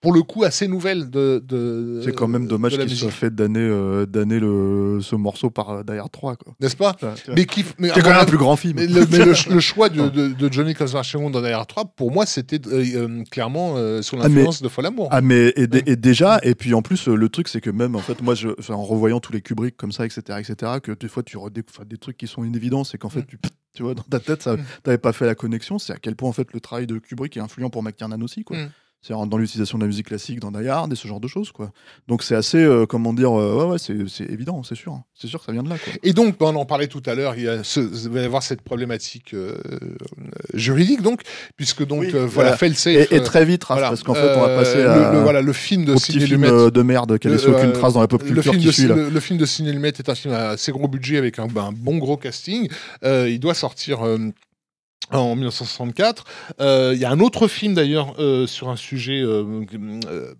Pour 0.00 0.12
le 0.12 0.22
coup, 0.22 0.44
assez 0.44 0.66
nouvelle 0.68 1.10
de. 1.10 1.42
de 1.46 2.00
C'est 2.04 2.12
quand 2.14 2.28
même 2.28 2.46
dommage 2.46 2.78
qu'il 2.78 2.96
soit 2.96 3.10
fait 3.10 3.34
d'anner 3.34 3.60
euh, 3.60 4.06
le 4.14 5.00
ce 5.02 5.14
morceau 5.14 5.50
par 5.50 5.70
euh, 5.70 5.82
Hard 5.98 6.10
3 6.10 6.36
quoi. 6.36 6.54
N'est-ce 6.60 6.76
pas. 6.76 6.96
Mais 7.36 7.44
qui. 7.44 7.64
C'est 7.64 8.00
quand 8.02 8.10
même 8.10 8.18
un 8.20 8.24
plus 8.24 8.38
grand 8.38 8.56
film. 8.56 8.76
Mais, 8.76 8.86
le, 8.86 9.06
mais 9.10 9.18
le- 9.18 9.54
le 9.54 9.60
choix 9.60 9.88
de, 9.88 10.08
de- 10.08 10.28
de 10.28 10.52
Johnny 10.52 10.74
Conservation 10.74 11.28
dans 11.30 11.44
Hard 11.44 11.68
3, 11.68 11.84
pour 11.96 12.10
moi, 12.12 12.24
c'était 12.26 12.60
euh, 12.68 12.84
euh, 12.94 13.24
clairement 13.30 13.74
euh, 13.76 14.02
sous 14.02 14.16
Ah, 14.20 14.28
l'influence 14.28 14.62
de 14.62 14.68
Folamour. 14.68 15.08
Ah 15.10 15.20
mais 15.20 15.52
et, 15.56 15.66
dé- 15.66 15.78
Ouais. 15.78 15.82
et 15.86 15.96
déjà 15.96 16.38
et 16.42 16.54
puis 16.54 16.74
en 16.74 16.82
plus 16.82 17.08
le 17.08 17.28
truc 17.28 17.48
c'est 17.48 17.60
que 17.60 17.70
même 17.70 17.94
en 17.96 18.00
fait 18.00 18.22
moi 18.22 18.34
je 18.34 18.48
en 18.72 18.82
revoyant 18.82 19.20
tous 19.20 19.32
les 19.32 19.40
Kubrick 19.40 19.76
comme 19.76 19.92
ça 19.92 20.04
etc 20.06 20.38
etc 20.40 20.72
que 20.82 20.92
des 20.92 21.08
fois 21.08 21.22
tu 21.22 21.36
redécouvres 21.36 21.84
des 21.84 21.96
trucs 21.98 22.16
qui 22.16 22.26
sont 22.26 22.44
une 22.44 22.54
évidence 22.56 22.94
et 22.94 22.98
qu'en 22.98 23.08
fait 23.10 23.20
Mm. 23.20 23.26
tu 23.28 23.38
tu 23.74 23.82
vois 23.82 23.94
dans 23.94 24.02
ta 24.02 24.18
tête 24.20 24.42
ça 24.42 24.56
Mm. 24.56 24.64
t'avais 24.82 24.98
pas 24.98 25.12
fait 25.12 25.26
la 25.26 25.34
connexion 25.34 25.78
c'est 25.78 25.92
à 25.92 25.96
quel 25.96 26.16
point 26.16 26.28
en 26.28 26.32
fait 26.32 26.52
le 26.52 26.60
travail 26.60 26.86
de 26.86 26.98
Kubrick 26.98 27.36
est 27.36 27.40
influent 27.40 27.70
pour 27.70 27.82
McTiernan 27.82 28.20
aussi 28.22 28.44
quoi 28.44 28.56
Mm. 28.56 28.70
C'est 29.02 29.14
dans 29.14 29.36
l'utilisation 29.38 29.78
de 29.78 29.84
la 29.84 29.86
musique 29.88 30.06
classique 30.06 30.40
dans 30.40 30.50
Die 30.50 30.68
Hard 30.68 30.92
et 30.92 30.96
ce 30.96 31.08
genre 31.08 31.20
de 31.20 31.28
choses 31.28 31.52
quoi. 31.52 31.70
Donc 32.08 32.22
c'est 32.22 32.34
assez 32.34 32.58
euh, 32.58 32.84
comment 32.86 33.12
dire 33.12 33.32
euh, 33.38 33.64
ouais 33.64 33.72
ouais 33.72 33.78
c'est 34.08 34.24
évident 34.24 34.62
c'est 34.62 34.74
sûr 34.74 35.00
c'est 35.14 35.26
sûr 35.26 35.40
que 35.40 35.46
ça 35.46 35.52
vient 35.52 35.62
de 35.62 35.68
là 35.70 35.76
quoi. 35.78 35.92
Et 36.02 36.12
donc, 36.12 36.36
on 36.40 36.54
en 36.54 36.64
parlait 36.64 36.86
tout 36.86 37.02
à 37.06 37.14
l'heure, 37.14 37.34
il, 37.36 37.42
il 37.76 38.08
va 38.10 38.20
y 38.20 38.24
avoir 38.24 38.42
cette 38.42 38.62
problématique 38.62 39.34
euh, 39.34 39.54
juridique, 40.54 41.02
donc, 41.02 41.22
puisque 41.56 41.86
donc, 41.86 42.00
Oui, 42.00 42.10
euh, 42.14 42.26
voilà. 42.26 42.56
Failsafe, 42.56 42.86
et, 43.10 43.14
et 43.14 43.18
euh, 43.20 43.22
très 43.22 43.44
vite 43.44 43.64
voilà, 43.66 43.88
parce 43.88 44.02
qu'en 44.02 44.14
fait 44.14 44.34
on 44.36 44.40
va 44.40 44.48
euh, 44.48 44.58
passer 44.58 44.82
le, 44.82 44.90
à, 44.90 45.12
le- 45.12 45.20
voilà, 45.20 45.42
le 45.42 45.52
film 45.52 45.84
de 45.84 45.96
Sidney 45.96 46.26
film 46.26 46.44
euh, 46.44 46.70
de 46.70 46.82
merde 46.82 47.18
qui 47.18 47.26
a 47.26 47.30
Le- 47.30 47.36
laissé 47.36 47.48
aucune 47.48 47.70
euh, 47.70 47.72
trace 47.72 47.94
dans 47.94 48.00
la 48.00 48.08
pop 48.08 48.22
Le 48.22 48.28
culture 48.34 48.52
film, 48.52 48.60
qui 48.62 48.66
de, 48.68 48.72
suit 48.72 48.86
là. 48.86 48.94
Le, 48.94 49.10
le 49.10 49.20
film 49.20 49.38
de 49.38 49.46
Lumet 49.70 49.88
est 49.88 50.08
un 50.08 50.14
film 50.14 50.32
à 50.34 50.48
assez 50.50 50.72
gros 50.72 50.88
budget 50.88 51.18
avec 51.18 51.38
un, 51.38 51.44
un 51.56 51.72
bon 51.72 51.98
gros 51.98 52.16
casting. 52.16 52.68
Euh, 53.04 53.28
il 53.28 53.38
doit 53.40 53.54
sortir 53.54 54.06
euh, 54.06 54.18
en 55.10 55.34
1964. 55.34 56.24
Euh, 56.60 56.92
Il 56.94 57.00
y 57.00 57.04
a 57.04 57.10
un 57.10 57.20
autre 57.20 57.48
film 57.48 57.74
d'ailleurs 57.74 58.14
euh, 58.20 58.46
sur 58.46 58.68
un 58.68 58.76
sujet 58.76 59.20
euh, 59.22 59.64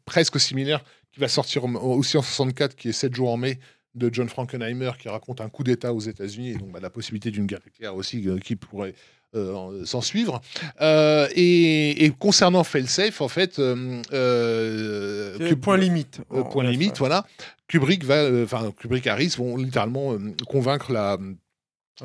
presque 0.04 0.38
similaire 0.38 0.82
qui 1.12 1.20
va 1.20 1.28
sortir 1.28 1.64
aussi 1.64 2.16
en 2.16 2.22
64, 2.22 2.76
qui 2.76 2.88
est 2.90 2.92
7 2.92 3.14
jours 3.14 3.30
en 3.32 3.36
mai 3.36 3.58
de 3.96 4.08
John 4.12 4.28
Frankenheimer 4.28 4.92
qui 5.00 5.08
raconte 5.08 5.40
un 5.40 5.48
coup 5.48 5.64
d'État 5.64 5.92
aux 5.92 5.98
États-Unis 6.00 6.50
et 6.50 6.54
donc 6.54 6.70
bah, 6.70 6.78
la 6.80 6.90
possibilité 6.90 7.32
d'une 7.32 7.46
guerre 7.46 7.58
éclair 7.66 7.96
aussi 7.96 8.24
qui 8.44 8.54
pourrait 8.54 8.94
en- 9.36 9.84
s'en 9.84 10.00
suivre. 10.00 10.40
Et, 10.80 12.04
et 12.04 12.10
concernant 12.10 12.62
Failsafe, 12.62 13.20
en 13.20 13.26
fait, 13.28 13.56
que- 13.56 15.54
point 15.54 15.76
limite. 15.76 16.20
point 16.52 16.62
limite, 16.70 16.98
voilà. 16.98 17.26
Kubrick 17.66 18.04
va, 18.04 18.28
enfin 18.44 18.70
Kubrick 18.76 19.06
Harris 19.08 19.34
vont 19.38 19.56
littéralement 19.56 20.16
convaincre 20.46 20.92
la. 20.92 21.18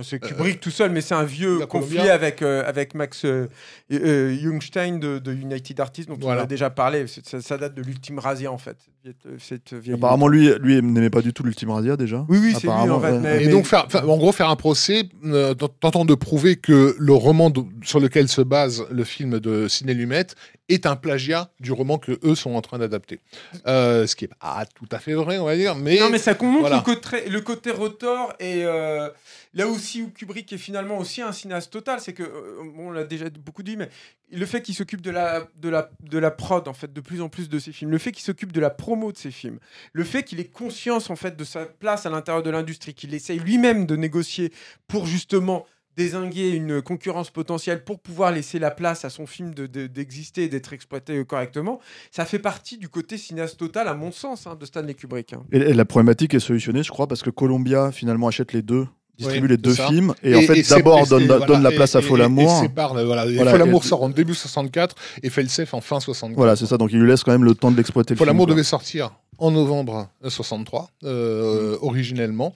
C'est 0.03 0.19
Kubrick 0.19 0.59
tout 0.59 0.71
seul, 0.71 0.91
mais 0.91 1.01
c'est 1.01 1.15
un 1.15 1.23
vieux 1.23 1.65
conflit 1.65 2.09
avec, 2.09 2.41
euh, 2.41 2.63
avec 2.65 2.93
Max 2.95 3.25
euh, 3.25 3.47
euh, 3.91 4.35
Jungstein 4.37 4.99
de, 4.99 5.19
de 5.19 5.33
United 5.33 5.79
Artists, 5.79 6.09
dont 6.09 6.17
Voilà. 6.19 6.41
on 6.41 6.43
a 6.43 6.47
déjà 6.47 6.69
parlé. 6.69 7.05
Ça, 7.07 7.41
ça 7.41 7.57
date 7.57 7.73
de 7.75 7.81
l'ultime 7.81 8.19
Razia, 8.19 8.51
en 8.51 8.57
fait. 8.57 8.77
Cette 9.05 9.25
vieille- 9.25 9.39
Cette 9.39 9.73
vieille... 9.73 9.95
apparemment 9.95 10.27
lui 10.27 10.49
lui 10.59 10.81
n'aimait 10.81 11.09
pas 11.09 11.21
du 11.21 11.33
tout 11.33 11.43
l'Ultime 11.43 11.69
Razia 11.71 11.95
déjà 11.97 12.25
Oui, 12.29 12.39
oui, 12.41 12.53
c'est 12.53 12.63
lui, 12.67 12.69
en 12.71 12.99
fait. 12.99 13.19
mais- 13.19 13.43
Et 13.43 13.47
donc, 13.47 13.65
faire, 13.65 13.89
faire- 13.91 14.09
en 14.09 14.17
gros, 14.17 14.31
faire 14.31 14.49
un 14.49 14.55
procès, 14.55 15.03
euh, 15.25 15.53
tent- 15.53 15.69
tentant 15.79 16.05
de 16.05 16.15
prouver 16.15 16.55
que 16.55 16.95
le 16.97 17.13
roman 17.13 17.49
de- 17.49 17.63
sur 17.83 17.99
lequel 17.99 18.27
se 18.27 18.41
base 18.41 18.85
le 18.89 19.03
film 19.03 19.39
de 19.39 19.67
Sidney 19.67 19.93
Lumet 19.93 20.27
est 20.67 20.87
un 20.87 20.95
plagiat 20.95 21.51
du 21.59 21.71
roman 21.71 21.99
que 21.99 22.17
eux 22.23 22.33
sont 22.33 22.55
en 22.55 22.61
train 22.61 22.79
d'adapter. 22.79 23.19
Euh, 23.67 24.07
ce 24.07 24.15
qui 24.15 24.25
est 24.25 24.29
pas 24.39 24.65
tout 24.73 24.87
à 24.91 24.97
fait 24.97 25.13
vrai, 25.13 25.37
on 25.37 25.45
va 25.45 25.55
dire, 25.55 25.75
mais. 25.75 25.99
Non, 25.99 26.09
mais 26.09 26.17
ça 26.17 26.35
montre 26.41 26.61
voilà. 26.61 26.77
le, 26.77 26.81
côté, 26.81 27.29
le 27.29 27.41
côté 27.41 27.69
rotor 27.69 28.33
et 28.39 28.63
euh, 28.65 29.07
là 29.53 29.67
aussi 29.67 30.01
où 30.01 30.09
Kubrick 30.09 30.51
est 30.53 30.57
finalement 30.57 30.97
aussi 30.97 31.21
un 31.21 31.31
cinéaste 31.31 31.71
total, 31.71 31.99
c'est 31.99 32.13
que, 32.13 32.23
euh, 32.23 32.63
bon, 32.75 32.87
on 32.87 32.91
l'a 32.91 33.03
déjà 33.03 33.25
beaucoup 33.29 33.61
dit, 33.61 33.77
mais 33.77 33.89
le 34.31 34.45
fait 34.47 34.61
qu'il 34.63 34.73
s'occupe 34.73 35.01
de 35.01 35.11
la, 35.11 35.47
de, 35.61 35.69
la, 35.69 35.91
de 36.01 36.17
la 36.17 36.31
prod, 36.31 36.67
en 36.67 36.73
fait, 36.73 36.91
de 36.91 36.99
plus 37.01 37.21
en 37.21 37.29
plus 37.29 37.47
de 37.47 37.59
ses 37.59 37.71
films, 37.71 37.91
le 37.91 37.99
fait 37.99 38.11
qu'il 38.11 38.23
s'occupe 38.23 38.51
de 38.51 38.59
la 38.59 38.71
promo 38.95 39.11
de 39.11 39.17
ses 39.17 39.31
films, 39.31 39.59
le 39.93 40.03
fait 40.03 40.23
qu'il 40.23 40.39
ait 40.39 40.45
conscience, 40.45 41.09
en 41.09 41.15
fait, 41.15 41.35
de 41.35 41.43
sa 41.43 41.65
place 41.65 42.05
à 42.05 42.09
l'intérieur 42.09 42.43
de 42.43 42.49
l'industrie, 42.49 42.93
qu'il 42.93 43.13
essaye 43.13 43.39
lui-même 43.39 43.85
de 43.85 43.95
négocier 43.95 44.51
pour 44.87 45.05
justement 45.05 45.65
désinguer 45.97 46.49
une 46.51 46.81
concurrence 46.81 47.29
potentielle 47.29 47.83
pour 47.85 47.99
pouvoir 48.01 48.31
laisser 48.31 48.59
la 48.59 48.69
place 48.71 49.05
à 49.05 49.09
son 49.09 49.25
film 49.25 49.53
de- 49.53 49.65
de- 49.65 49.87
d'exister 49.87 50.43
et 50.43 50.47
d'être 50.49 50.73
exploité 50.73 51.23
correctement, 51.25 51.79
ça 52.11 52.25
fait 52.25 52.39
partie 52.39 52.77
du 52.77 52.89
côté 52.89 53.17
cinéaste 53.17 53.57
total, 53.57 53.87
à 53.87 53.93
mon 53.93 54.11
sens, 54.11 54.45
hein, 54.47 54.55
de 54.55 54.65
Stanley 54.65 54.93
Kubrick. 54.93 55.31
hein. 55.33 55.43
Et, 55.53 55.57
et 55.59 55.73
la 55.73 55.85
problématique 55.85 56.33
est 56.33 56.39
solutionnée, 56.41 56.83
je 56.83 56.89
crois, 56.89 57.07
parce 57.07 57.21
que 57.21 57.29
Columbia 57.29 57.91
finalement 57.93 58.27
achète 58.27 58.51
les 58.51 58.61
deux, 58.61 58.87
distribue 59.17 59.43
Oui, 59.47 59.51
les 59.51 59.57
deux 59.57 59.73
ça. 59.75 59.87
films, 59.87 60.13
et, 60.23 60.35
en 60.35 60.41
fait 60.41 60.61
d'abord 60.69 61.07
donne, 61.07 61.63
la 61.63 61.71
place 61.71 61.95
à 61.95 61.99
et- 61.99 62.01
Fol 62.01 62.19
et- 62.19 62.23
et 62.23 62.25
Amour. 62.25 62.59
sépare, 62.59 62.95
euh, 62.97 63.05
voilà. 63.05 63.25
Et 63.25 63.35
Voilà, 63.35 63.51
Fol 63.51 63.61
Amour 63.61 63.83
et- 63.83 63.87
sort 63.87 64.03
en 64.03 64.09
début 64.09 64.33
64 64.35 64.95
et 65.23 65.29
Failsafe 65.29 65.73
en 65.73 65.81
fin 65.81 65.99
64. 65.99 66.37
Voilà, 66.37 66.55
c'est 66.55 66.65
ça. 66.65 66.77
Donc 66.77 66.91
il 66.91 66.99
lui 66.99 67.07
laisse 67.07 67.23
quand 67.23 67.31
même 67.31 67.43
le 67.45 67.55
temps 67.55 67.71
de 67.71 67.77
l'exploiter. 67.77 68.13
le 68.13 68.17
Fol 68.17 68.27
film, 68.27 68.35
Amour 68.35 68.45
quoi. 68.47 68.53
devait 68.55 68.63
sortir 68.63 69.11
en 69.37 69.51
novembre 69.51 70.09
63, 70.27 70.89
euh, 71.03 71.77
originellement. 71.81 72.53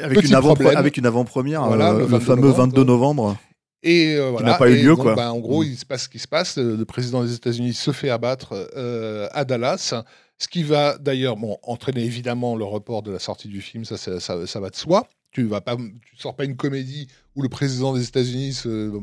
avec 0.00 0.22
une, 0.24 0.34
avant 0.34 0.54
avec 0.54 0.96
une 0.96 1.06
Voilà, 1.06 1.90
euh, 1.90 1.94
le 1.94 1.98
le, 2.00 2.04
22 2.06 2.24
fameux 2.24 2.42
novembre. 2.42 2.58
22 2.58 2.84
novembre. 2.84 3.36
Et 3.82 4.14
euh, 4.16 4.30
voilà. 4.30 4.52
n'a 4.52 4.54
pas 4.58 4.70
eu 4.70 4.76
lieu, 4.76 4.88
donc, 4.90 5.00
quoi. 5.02 5.14
bah, 5.14 5.32
en 5.32 5.38
gros, 5.38 5.62
Mm. 5.62 5.66
il 5.66 5.76
se 5.76 5.84
passe 5.86 6.04
ce 6.04 6.08
qui 6.08 6.18
se 6.18 6.28
passe. 6.28 6.56
Le, 6.56 6.84
président 6.84 7.22
des 7.24 7.34
États-Unis 7.34 7.74
se 7.74 7.90
fait 7.92 8.10
abattre 8.10 8.54
euh, 8.76 9.28
à 9.32 9.44
Dallas. 9.44 9.94
Ce 10.38 10.48
qui 10.48 10.62
va 10.62 10.98
d'ailleurs 10.98 11.36
bon, 11.36 11.58
entraîner 11.62 12.04
évidemment 12.04 12.56
le 12.56 12.64
report 12.64 13.02
de 13.02 13.10
la 13.12 13.18
sortie 13.18 13.48
du 13.48 13.60
film, 13.60 13.84
ça, 13.84 13.96
ça, 13.96 14.20
ça- 14.20 14.46
ça 14.46 14.60
va 14.60 14.70
de 14.70 14.76
soi. 14.76 15.08
Tu 15.30 15.48
tu 15.48 16.16
sors 16.16 16.34
pas 16.36 16.44
une 16.44 16.56
comédie 16.56 17.08
où 17.34 17.42
le 17.42 17.48
président 17.48 17.92
des 17.92 18.06
États-Unis 18.08 18.54
se 18.54 19.00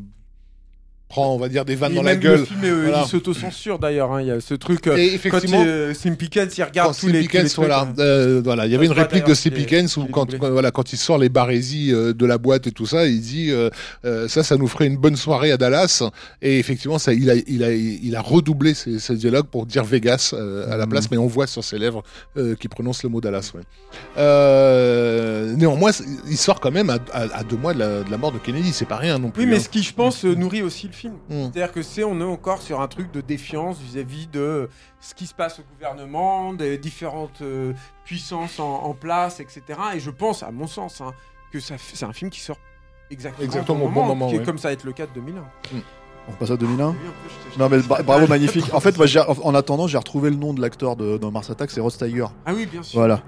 prend, 1.08 1.34
on 1.34 1.38
va 1.38 1.50
dire, 1.50 1.66
des 1.66 1.76
vannes 1.76 1.94
Et 1.94 1.96
dans 1.96 2.02
la 2.04 2.16
gueule. 2.16 2.40
Le 2.40 2.46
film, 2.46 2.60
euh, 2.64 2.82
Voilà. 2.88 3.04
il 3.06 3.10
s'auto-censure 3.10 3.80
d'ailleurs. 3.80 4.12
hein, 4.12 4.22
Il 4.22 4.28
y 4.28 4.32
a 4.32 4.40
ce 4.42 4.54
truc. 4.56 4.88
euh, 4.88 4.98
Et 4.98 5.10
quand 5.10 5.16
effectivement, 5.16 5.64
euh, 5.66 5.94
Pickens, 6.18 6.58
il 6.58 6.64
regarde 6.64 6.90
quand 6.94 7.00
tous 7.00 7.08
les, 7.08 7.14
Steve 7.22 7.28
tous 7.30 7.34
les 7.38 7.44
Pickens, 7.44 7.54
trucs, 7.54 7.66
voilà, 7.66 7.82
hein. 7.82 7.94
euh, 8.00 8.42
voilà, 8.44 8.66
il 8.66 8.72
y 8.72 8.76
avait 8.76 8.86
une 8.88 8.92
réplique 8.92 9.26
de 9.26 9.34
l'ai- 9.34 9.52
Pickens 9.52 9.98
où 9.98 10.06
quand, 10.06 10.34
voilà, 10.36 10.72
quand 10.72 10.94
il 10.94 10.98
sort 10.98 11.18
les 11.18 11.30
barésies 11.30 11.92
euh, 11.94 12.14
de 12.14 12.26
la 12.26 12.38
boîte 12.38 12.68
et 12.68 12.72
tout 12.72 12.86
ça, 12.88 13.06
il 13.08 13.22
dit 13.22 13.52
euh, 13.52 13.70
euh, 14.06 14.28
ça, 14.28 14.44
ça 14.44 14.58
nous 14.58 14.68
ferait 14.68 14.88
une 14.88 14.98
bonne 14.98 15.16
soirée 15.16 15.52
à 15.52 15.58
Dallas. 15.58 16.04
Et 16.42 16.58
effectivement, 16.60 16.98
ça, 16.98 17.14
il 17.14 17.30
a, 17.30 17.36
il 17.36 17.64
a, 17.64 17.72
il 17.72 18.16
a 18.16 18.22
redoublé 18.22 18.74
ses, 18.74 19.00
ses 19.00 19.16
dialogues 19.16 19.48
pour 19.48 19.66
dire 19.68 19.84
Vegas 19.84 20.32
euh, 20.34 20.72
à 20.72 20.78
la 20.78 20.86
Mhm. 20.86 20.90
place, 20.92 21.12
mais 21.12 21.18
on 21.18 21.28
voit 21.28 21.48
sur 21.48 21.64
ses 21.64 21.78
lèvres 21.78 22.04
euh, 22.38 22.56
qu'il 22.56 22.70
prononce 22.70 23.04
le 23.04 23.10
mot 23.10 23.22
Dallas. 23.22 23.52
Ouais. 23.56 23.62
Euh, 24.18 25.54
néanmoins, 25.56 25.92
il 26.30 26.38
sort 26.38 26.60
quand 26.60 26.72
même 26.72 26.90
à, 26.90 26.98
à- 27.14 27.38
à 27.40 27.44
deux 27.44 27.58
mois 27.58 27.74
de 27.74 27.80
la, 27.80 28.04
de 28.04 28.12
la 28.12 28.18
mort 28.18 28.32
de 28.32 28.38
Kennedy. 28.40 28.72
C'est 28.74 28.86
pas 28.88 28.98
rien 28.98 29.18
non 29.20 29.30
plus. 29.30 29.44
Oui, 29.44 29.50
mais 29.50 29.58
hein. 29.58 29.60
ce 29.60 29.70
qui, 29.70 29.84
je 29.84 29.94
pense, 29.94 30.26
euh, 30.26 30.34
nourrit 30.36 30.62
aussi 30.64 30.88
le 30.88 30.94
film. 30.96 31.16
Mm. 31.30 31.44
C'est-à-dire 31.44 31.72
que 31.72 31.82
c'est, 31.82 32.04
on 32.04 32.20
est 32.20 32.24
encore 32.24 32.62
sur 32.62 32.82
un 32.82 32.88
truc 32.88 33.12
de 33.12 33.22
défiance 33.22 33.78
vis-à-vis 33.80 34.28
de 34.28 34.70
ce 35.00 35.14
qui 35.14 35.28
se 35.28 35.34
passe 35.34 35.60
au 35.60 35.64
gouvernement, 35.74 36.54
des 36.54 36.78
différentes 36.78 37.42
euh, 37.42 37.74
puissances 38.04 38.60
en, 38.60 38.84
en 38.84 38.94
place, 38.94 39.40
etc. 39.40 39.62
Et 39.96 40.00
je 40.00 40.10
pense, 40.10 40.44
à 40.44 40.52
mon 40.52 40.68
sens, 40.68 41.02
hein, 41.02 41.14
que 41.52 41.60
c'est 41.60 42.04
un 42.04 42.14
film 42.14 42.30
qui 42.32 42.40
sort 42.40 42.58
exactement, 43.10 43.46
Exactement 43.46 43.86
au 43.86 43.90
bon 43.90 44.06
moment, 44.06 44.28
qui 44.28 44.36
est 44.36 44.40
ouais. 44.40 44.46
comme 44.46 44.58
ça 44.58 44.70
va 44.70 44.74
être 44.74 44.84
le 44.84 44.94
cas 44.94 45.06
de 45.06 45.12
2001. 45.14 45.44
On 46.28 46.32
passe 46.34 46.52
à 46.52 46.58
2001. 46.58 46.90
Oui, 46.90 46.96
Non 47.58 47.70
mais 47.70 47.78
bravo, 47.80 48.28
magnifique. 48.28 48.66
En 48.74 48.80
fait, 48.80 48.98
moi, 48.98 49.06
en 49.44 49.56
attendant, 49.56 49.88
j'ai 49.88 49.98
retrouvé 49.98 50.30
le 50.30 50.36
nom 50.36 50.54
de 50.54 50.62
l'acteur 50.62 50.96
de, 50.96 51.18
dans 51.18 51.32
Mars 51.32 51.50
Attack, 51.50 51.72
c'est 51.72 51.82
Ross 51.82 51.98
Tiger. 51.98 52.26
Ah 52.46 52.54
oui, 52.54 52.66
bien 52.66 52.82
sûr. 52.82 53.00
Voilà. 53.00 53.22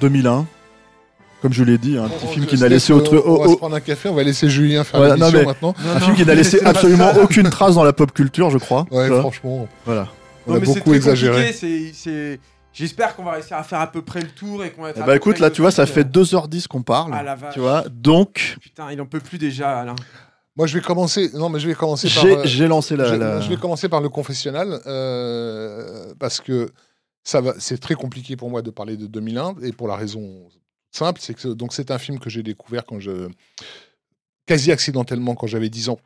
2001, 0.00 0.46
comme 1.42 1.52
je 1.52 1.64
l'ai 1.64 1.78
dit, 1.78 1.96
un 1.98 2.08
petit 2.08 2.26
On- 2.26 2.28
film 2.32 2.46
qui 2.46 2.58
n'a 2.58 2.68
laissé 2.68 2.92
autre, 2.92 3.14
euh, 3.16 3.22
On 3.24 3.42
va 3.44 3.48
se 3.50 3.56
prendre 3.56 3.76
un 3.76 3.80
café, 3.80 4.08
on 4.08 4.14
va 4.14 4.22
laisser 4.22 4.48
Julien 4.50 4.84
faire 4.84 5.00
Voilà, 5.00 5.16
non, 5.16 5.26
l'émission 5.26 5.38
mais- 5.40 5.46
maintenant. 5.46 5.74
Non, 5.84 5.90
un 5.90 5.94
non, 5.94 6.00
film 6.00 6.16
qui 6.16 6.26
n'a 6.26 6.34
laissé 6.34 6.60
absolument 6.64 7.12
aucune 7.22 7.48
trace 7.50 7.74
dans 7.76 7.84
la 7.84 7.92
pop 7.92 8.12
culture, 8.12 8.50
je 8.50 8.58
crois. 8.58 8.86
Ouais, 8.90 9.08
franchement, 9.08 9.68
Voilà. 9.86 10.08
on 10.46 10.50
Non, 10.52 10.56
a 10.56 10.60
beaucoup 10.60 10.80
très 10.90 10.96
exagéré. 10.96 11.52
c'est- 11.52 12.40
J'espère 12.72 13.16
qu'on 13.16 13.24
va 13.24 13.32
réussir 13.32 13.56
à 13.56 13.64
faire 13.64 13.80
à 13.80 13.88
peu 13.90 14.00
près 14.00 14.20
le 14.20 14.28
tour 14.28 14.64
et 14.64 14.70
qu'on 14.70 14.82
va 14.82 14.90
être. 14.90 15.00
Eh 15.02 15.04
bah 15.04 15.16
écoute, 15.16 15.40
là, 15.40 15.50
tu 15.50 15.60
vois, 15.60 15.72
ça 15.72 15.86
fait 15.86 16.02
exhaustif. 16.02 16.38
2h10 16.38 16.66
qu'on 16.68 16.82
parle. 16.82 17.10
Ah 17.12 17.22
la 17.24 17.34
vache. 17.34 17.52
Tu 17.54 17.58
vois, 17.60 17.82
donc 17.90 18.56
Putain, 18.62 18.92
il 18.92 19.00
en 19.00 19.06
peut 19.06 19.18
plus 19.18 19.38
déjà, 19.38 19.80
Alain. 19.80 19.96
Moi, 20.56 20.68
je 20.68 20.74
vais 20.78 20.80
commencer. 20.80 21.30
Non, 21.34 21.48
mais 21.48 21.58
je 21.58 21.66
vais 21.66 21.74
commencer 21.74 22.08
par. 22.08 22.46
j'ai 22.46 22.64
euh, 22.64 22.68
lancé 22.68 22.94
la. 22.96 23.06
je, 23.06 23.14
la- 23.16 23.40
je 23.40 23.48
vais 23.48 23.56
commencer 23.56 23.88
par 23.88 24.00
le 24.00 24.08
confessionnal 24.08 24.78
euh, 24.86 26.12
parce 26.20 26.40
que 26.40 26.70
ça 27.24 27.40
va. 27.40 27.54
C'est 27.58 27.78
très 27.78 27.94
compliqué 27.94 28.36
pour 28.36 28.50
moi 28.50 28.62
de 28.62 28.70
parler 28.70 28.96
de 28.96 29.06
2001 29.06 29.56
et 29.62 29.72
pour 29.72 29.88
la 29.88 29.96
raison 29.96 30.48
simple, 30.90 31.20
c'est 31.22 31.34
que 31.34 31.48
donc 31.48 31.72
c'est 31.72 31.90
un 31.90 31.98
film 31.98 32.18
que 32.18 32.30
j'ai 32.30 32.42
découvert 32.42 32.84
quand 32.84 32.98
je 33.00 33.28
quasi 34.46 34.72
accidentellement 34.72 35.34
quand 35.34 35.46
j'avais 35.46 35.68
10 35.70 35.88
ans. 35.90 36.00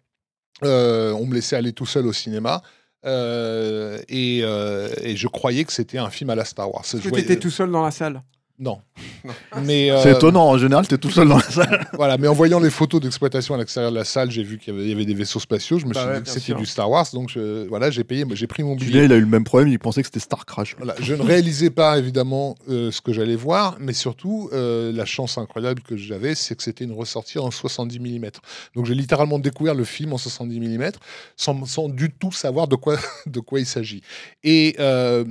Euh, 0.63 1.13
on 1.13 1.27
me 1.27 1.35
laissait 1.35 1.57
aller 1.57 1.73
tout 1.73 1.87
seul 1.87 2.07
au 2.07 2.13
cinéma. 2.13 2.63
Euh, 3.07 4.01
et, 4.09 4.41
euh, 4.43 4.89
et 5.03 5.15
je 5.17 5.29
croyais 5.29 5.65
que 5.65 5.73
c'était 5.73 5.99
un 5.99 6.09
film 6.11 6.31
à 6.31 6.35
la 6.35 6.45
Star 6.45 6.73
Wars. 6.73 6.85
Voyais- 6.95 7.11
t'étais 7.27 7.39
tout 7.39 7.51
seul 7.51 7.71
dans 7.71 7.83
la 7.83 7.91
salle? 7.91 8.23
Non. 8.59 8.79
Mais 9.65 9.89
C'est 10.03 10.11
euh, 10.11 10.17
étonnant, 10.17 10.49
en 10.51 10.59
général, 10.59 10.87
t'es 10.87 10.99
tout 10.99 11.11
seul 11.11 11.29
dans 11.29 11.37
la 11.37 11.43
salle. 11.43 11.87
Voilà, 11.95 12.19
mais 12.19 12.29
en 12.29 12.35
voyant 12.35 12.61
les 12.61 12.71
photos 12.71 13.01
d'exploitation 13.01 13.55
à 13.55 13.59
l'extérieur 13.59 13.91
de 13.91 13.97
la 13.97 14.05
salle, 14.05 14.31
j'ai 14.31 14.43
vu 14.43 14.59
qu'il 14.59 14.75
y 14.75 14.77
avait, 14.77 14.87
il 14.87 14.91
y 14.91 14.93
avait 14.93 15.05
des 15.07 15.15
vaisseaux 15.15 15.39
spatiaux. 15.41 15.79
Je 15.79 15.87
me 15.87 15.93
Bah 15.93 16.01
suis 16.01 16.09
ouais, 16.11 16.19
dit 16.21 16.25
que 16.25 16.31
c'était 16.41 16.55
du 16.55 16.67
Star 16.67 16.91
Wars, 16.91 17.07
donc 17.13 17.31
je- 17.31 17.67
voilà, 17.69 17.91
j'ai 17.91 18.05
payé, 18.05 18.25
j'ai 18.33 18.47
pris 18.47 18.63
mon 18.63 18.75
billet. 18.75 18.87
Julien, 18.93 19.05
il 19.05 19.13
a 19.13 19.17
eu 19.17 19.21
le 19.21 19.27
même 19.27 19.45
problème, 19.45 19.69
il 19.69 19.79
pensait 19.79 20.03
que 20.03 20.09
c'était 20.09 20.21
Star 20.21 20.45
Crash. 20.45 20.75
Voilà, 20.77 20.95
je 21.01 21.15
ne 21.15 21.23
réalisais 21.23 21.71
pas 21.71 21.99
évidemment 21.99 22.57
euh, 22.69 22.91
ce 22.91 23.01
que 23.01 23.13
j'allais 23.13 23.37
voir, 23.37 23.77
mais 23.81 23.93
surtout 23.93 24.51
euh, 24.53 24.93
la 24.93 25.05
chance 25.05 25.39
incroyable 25.39 25.83
que 25.83 25.97
j'avais, 25.97 26.35
c'est 26.35 26.55
que 26.57 26.63
c'était 26.63 26.85
une 26.85 26.93
ressortie 26.93 27.39
en 27.39 27.51
70 27.51 27.99
mm. 28.01 28.27
Donc 28.75 28.87
j'ai 28.87 28.95
littéralement 28.95 29.39
découvert 29.39 29.75
le 29.75 29.85
film 29.85 30.13
en 30.13 30.19
70 30.19 30.61
mm 30.61 30.91
sans, 31.37 31.65
sans 31.65 31.89
du 31.89 32.11
tout 32.13 32.33
savoir 32.33 32.69
de 32.69 32.77
quoi, 32.77 32.97
de 33.27 33.41
quoi 33.41 33.61
il 33.61 33.67
s'agit. 33.67 34.03
Et 34.43 34.77
euh, 34.81 35.25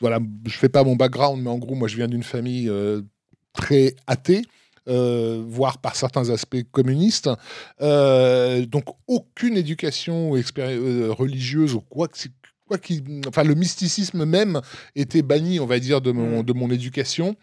voilà, 0.00 0.18
je 0.46 0.56
fais 0.56 0.68
pas 0.68 0.82
mon 0.84 0.96
background, 0.96 1.42
mais 1.42 1.50
en 1.50 1.58
gros, 1.58 1.74
moi 1.74 1.88
je 1.88 1.96
viens 1.96 2.08
d'une 2.08 2.22
famille 2.26 2.68
euh, 2.68 3.00
très 3.54 3.94
athée. 4.06 4.42
euh, 4.88 5.42
voire 5.48 5.78
par 5.78 5.96
certains 5.96 6.30
aspects 6.30 6.62
communistes. 6.70 7.28
Euh, 7.82 8.64
donc 8.66 8.84
aucune 9.08 9.56
éducation 9.56 10.30
religieuse 10.30 11.74
ou 11.74 11.80
quoi 11.80 12.06
que 12.06 12.16
quoi 12.68 12.78
qu'il- 12.78 13.20
enfin 13.26 13.42
le 13.42 13.56
mysticisme 13.56 14.24
même 14.24 14.60
était 14.94 15.22
banni, 15.22 15.58
on 15.58 15.66
va 15.66 15.80
dire, 15.80 16.00
de 16.00 16.12
mon, 16.12 16.40
Mm. 16.40 16.44
de 16.44 16.52
mon 16.52 16.70
éducation. 16.70 17.34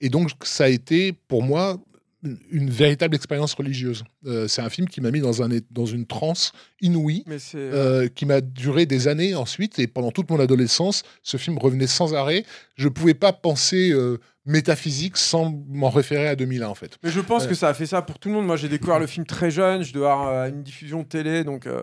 Et 0.00 0.10
donc, 0.10 0.30
ça 0.44 0.64
a 0.64 0.68
été, 0.68 1.12
pour 1.12 1.42
moi, 1.42 1.80
une- 2.22 2.38
une 2.50 2.70
véritable 2.70 3.14
expérience 3.16 3.54
religieuse. 3.54 4.04
Euh, 4.26 4.46
c'est 4.48 4.62
un 4.62 4.68
film 4.70 4.88
qui 4.88 5.00
m'a 5.00 5.10
mis 5.10 5.20
dans, 5.20 5.42
un, 5.42 5.48
dans 5.70 5.86
une 5.86 6.06
transe 6.06 6.52
inouïe, 6.80 7.24
Mais 7.26 7.38
c'est. 7.38 7.56
euh, 7.58 8.08
qui 8.08 8.26
m'a 8.26 8.40
duré 8.40 8.86
des 8.86 9.08
années 9.08 9.34
ensuite. 9.34 9.78
Et 9.78 9.86
pendant 9.86 10.10
toute 10.12 10.30
mon 10.30 10.38
adolescence, 10.40 11.02
ce 11.22 11.36
film 11.36 11.58
revenait 11.58 11.86
sans 11.86 12.14
arrêt. 12.14 12.44
Je 12.76 12.84
ne 12.88 12.92
pouvais 12.92 13.14
pas 13.14 13.32
penser 13.32 13.90
euh, 13.92 14.18
métaphysique 14.46 15.16
sans 15.16 15.50
m'en 15.68 15.90
référer 15.90 16.28
à 16.28 16.36
2001, 16.36 16.68
en 16.68 16.74
fait. 16.74 16.98
Mais 17.02 17.10
je 17.10 17.20
pense 17.20 17.46
que 17.46 17.54
ça 17.54 17.68
a 17.68 17.74
fait 17.74 17.86
ça 17.86 18.02
pour 18.02 18.18
tout 18.18 18.28
le 18.28 18.34
monde. 18.34 18.46
Moi, 18.46 18.56
j'ai 18.56 18.68
découvert 18.68 18.98
le 18.98 19.06
film 19.06 19.24
très 19.26 19.50
jeune. 19.50 19.82
Je 19.82 19.92
devais 19.92 20.06
avoir 20.06 20.28
euh, 20.28 20.48
une 20.48 20.62
diffusion 20.62 21.04
télé, 21.04 21.44
donc 21.44 21.66
euh, 21.66 21.82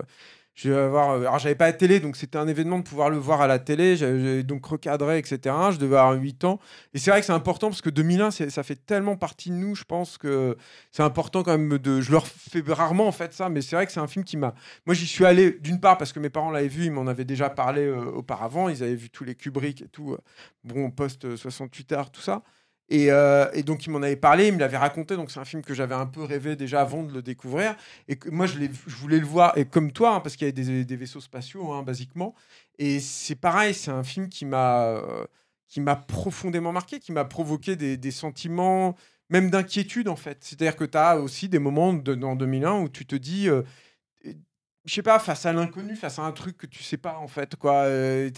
je 0.62 0.72
avoir. 0.74 1.12
euh, 1.12 1.20
alors, 1.22 1.40
j'avais 1.40 1.56
pas 1.56 1.68
la 1.68 1.74
télé, 1.74 2.00
donc 2.00 2.18
c'était 2.18 2.38
un 2.38 2.48
événement 2.48 2.80
de 2.80 2.84
pouvoir 2.84 3.10
le 3.10 3.18
voir 3.18 3.40
à 3.42 3.48
la 3.48 3.60
télé. 3.60 3.96
J'avais 3.96 4.44
donc 4.44 4.66
recadré, 4.66 5.18
etc. 5.20 5.56
Je 5.72 5.78
devais 5.78 5.98
avoir 5.98 6.14
8 6.20 6.44
ans. 6.44 6.60
Et 6.94 7.00
c'est 7.00 7.12
vrai 7.12 7.22
que 7.22 7.26
c'est 7.26 7.32
important 7.34 7.70
parce 7.70 7.82
que 7.82 7.90
2001, 7.90 8.32
c'est- 8.32 8.50
ça 8.50 8.64
fait 8.64 8.76
tellement 8.76 9.16
partie 9.16 9.50
de 9.52 9.56
nous. 9.56 9.76
Je 9.76 9.84
pense 9.86 10.18
que 10.18 10.58
c'est 10.92 11.04
important 11.04 11.44
quand 11.44 11.58
même 11.58 11.78
de. 11.78 12.02
Je 12.02 12.12
leur 12.12 12.28
fais 12.28 12.62
rarement 12.68 13.08
en 13.08 13.12
fait 13.12 13.34
ça, 13.34 13.48
mais 13.50 13.62
c'est 13.62 13.76
vrai 13.76 13.86
que 13.86 13.92
c'est 13.92 14.00
un 14.02 14.08
film 14.08 14.26
qui 14.26 14.36
m'a. 14.38 14.54
Moi, 14.86 14.94
j'y 14.96 15.08
suis 15.08 15.26
allé 15.26 15.52
d'une 15.62 15.80
part 15.80 15.98
parce 15.98 16.12
que 16.14 16.20
mes 16.20 16.30
parents 16.30 16.52
l'avaient 16.52 16.68
vu, 16.68 16.86
ils 16.86 16.92
m'en 16.92 17.08
avaient 17.08 17.26
déjà 17.26 17.50
parlé 17.50 17.84
euh, 17.86 18.06
auparavant. 18.12 18.70
Ils 18.70 18.84
avaient 18.84 18.96
vu 18.96 19.10
tous 19.10 19.24
les 19.24 19.36
Kubrick 19.36 19.82
et 19.82 19.88
tout. 19.88 20.14
euh, 20.14 20.18
bon, 20.64 20.92
post 20.92 21.36
68 21.36 21.92
heures, 21.94 22.12
tout 22.12 22.22
ça. 22.22 22.44
Et, 22.90 23.12
euh, 23.12 23.50
et 23.54 23.64
donc, 23.64 23.86
il 23.86 23.92
m'en 23.92 24.02
avait 24.02 24.16
parlé, 24.16 24.48
il 24.48 24.54
me 24.54 24.60
l'avait 24.60 24.78
raconté. 24.78 25.16
Donc, 25.16 25.32
c'est 25.32 25.40
un 25.40 25.46
film 25.46 25.62
que 25.64 25.74
j'avais 25.74 25.96
un 25.96 26.06
peu 26.08 26.24
rêvé 26.24 26.56
déjà 26.56 26.82
avant 26.82 27.04
de 27.04 27.14
le 27.14 27.22
découvrir. 27.22 27.76
Et 28.08 28.18
moi, 28.32 28.46
je, 28.48 28.58
l'ai- 28.58 28.72
je 28.88 28.96
voulais 28.96 29.20
le 29.20 29.26
voir, 29.26 29.58
et 29.58 29.66
comme 29.66 29.92
toi, 29.92 30.16
hein, 30.16 30.20
parce 30.22 30.36
qu'il 30.36 30.48
y 30.48 30.52
avait 30.52 30.84
des, 30.86 30.96
vaisseaux 30.96 31.22
spatiaux, 31.22 31.72
hein, 31.72 31.84
basiquement. 31.84 32.34
Et 32.80 33.00
c'est 33.00 33.36
pareil, 33.36 33.74
c'est 33.74 33.92
un 33.92 34.04
film 34.04 34.30
qui 34.30 34.46
m'a 34.46 34.86
euh, 34.88 35.26
profondément 36.08 36.72
marqué, 36.72 37.00
qui 37.00 37.12
m'a 37.12 37.26
provoqué 37.26 37.76
des, 37.76 37.98
des 37.98 38.12
sentiments, 38.12 38.96
même 39.30 39.50
d'inquiétude, 39.50 40.08
en 40.08 40.16
fait. 40.16 40.38
C'est-à-dire 40.42 40.76
que 40.76 40.86
tu 40.86 40.98
as 40.98 41.18
aussi 41.20 41.50
des 41.50 41.60
moments 41.60 41.94
de, 41.94 42.16
dans 42.16 42.36
2001 42.36 42.80
où 42.82 42.90
tu 42.90 43.06
te 43.06 43.16
dis. 43.16 43.50
euh, 43.50 43.64
je 44.90 44.96
sais 44.96 45.04
pas, 45.04 45.20
face 45.20 45.46
à 45.46 45.54
l'inconnu, 45.54 45.96
face 45.96 46.18
à 46.18 46.24
un 46.24 46.32
truc 46.32 46.58
que 46.58 46.66
tu 46.66 46.82
sais 46.82 46.98
pas 46.98 47.20
en 47.20 47.28
fait 47.28 47.56
quoi. 47.56 47.84
euh, 47.84 48.32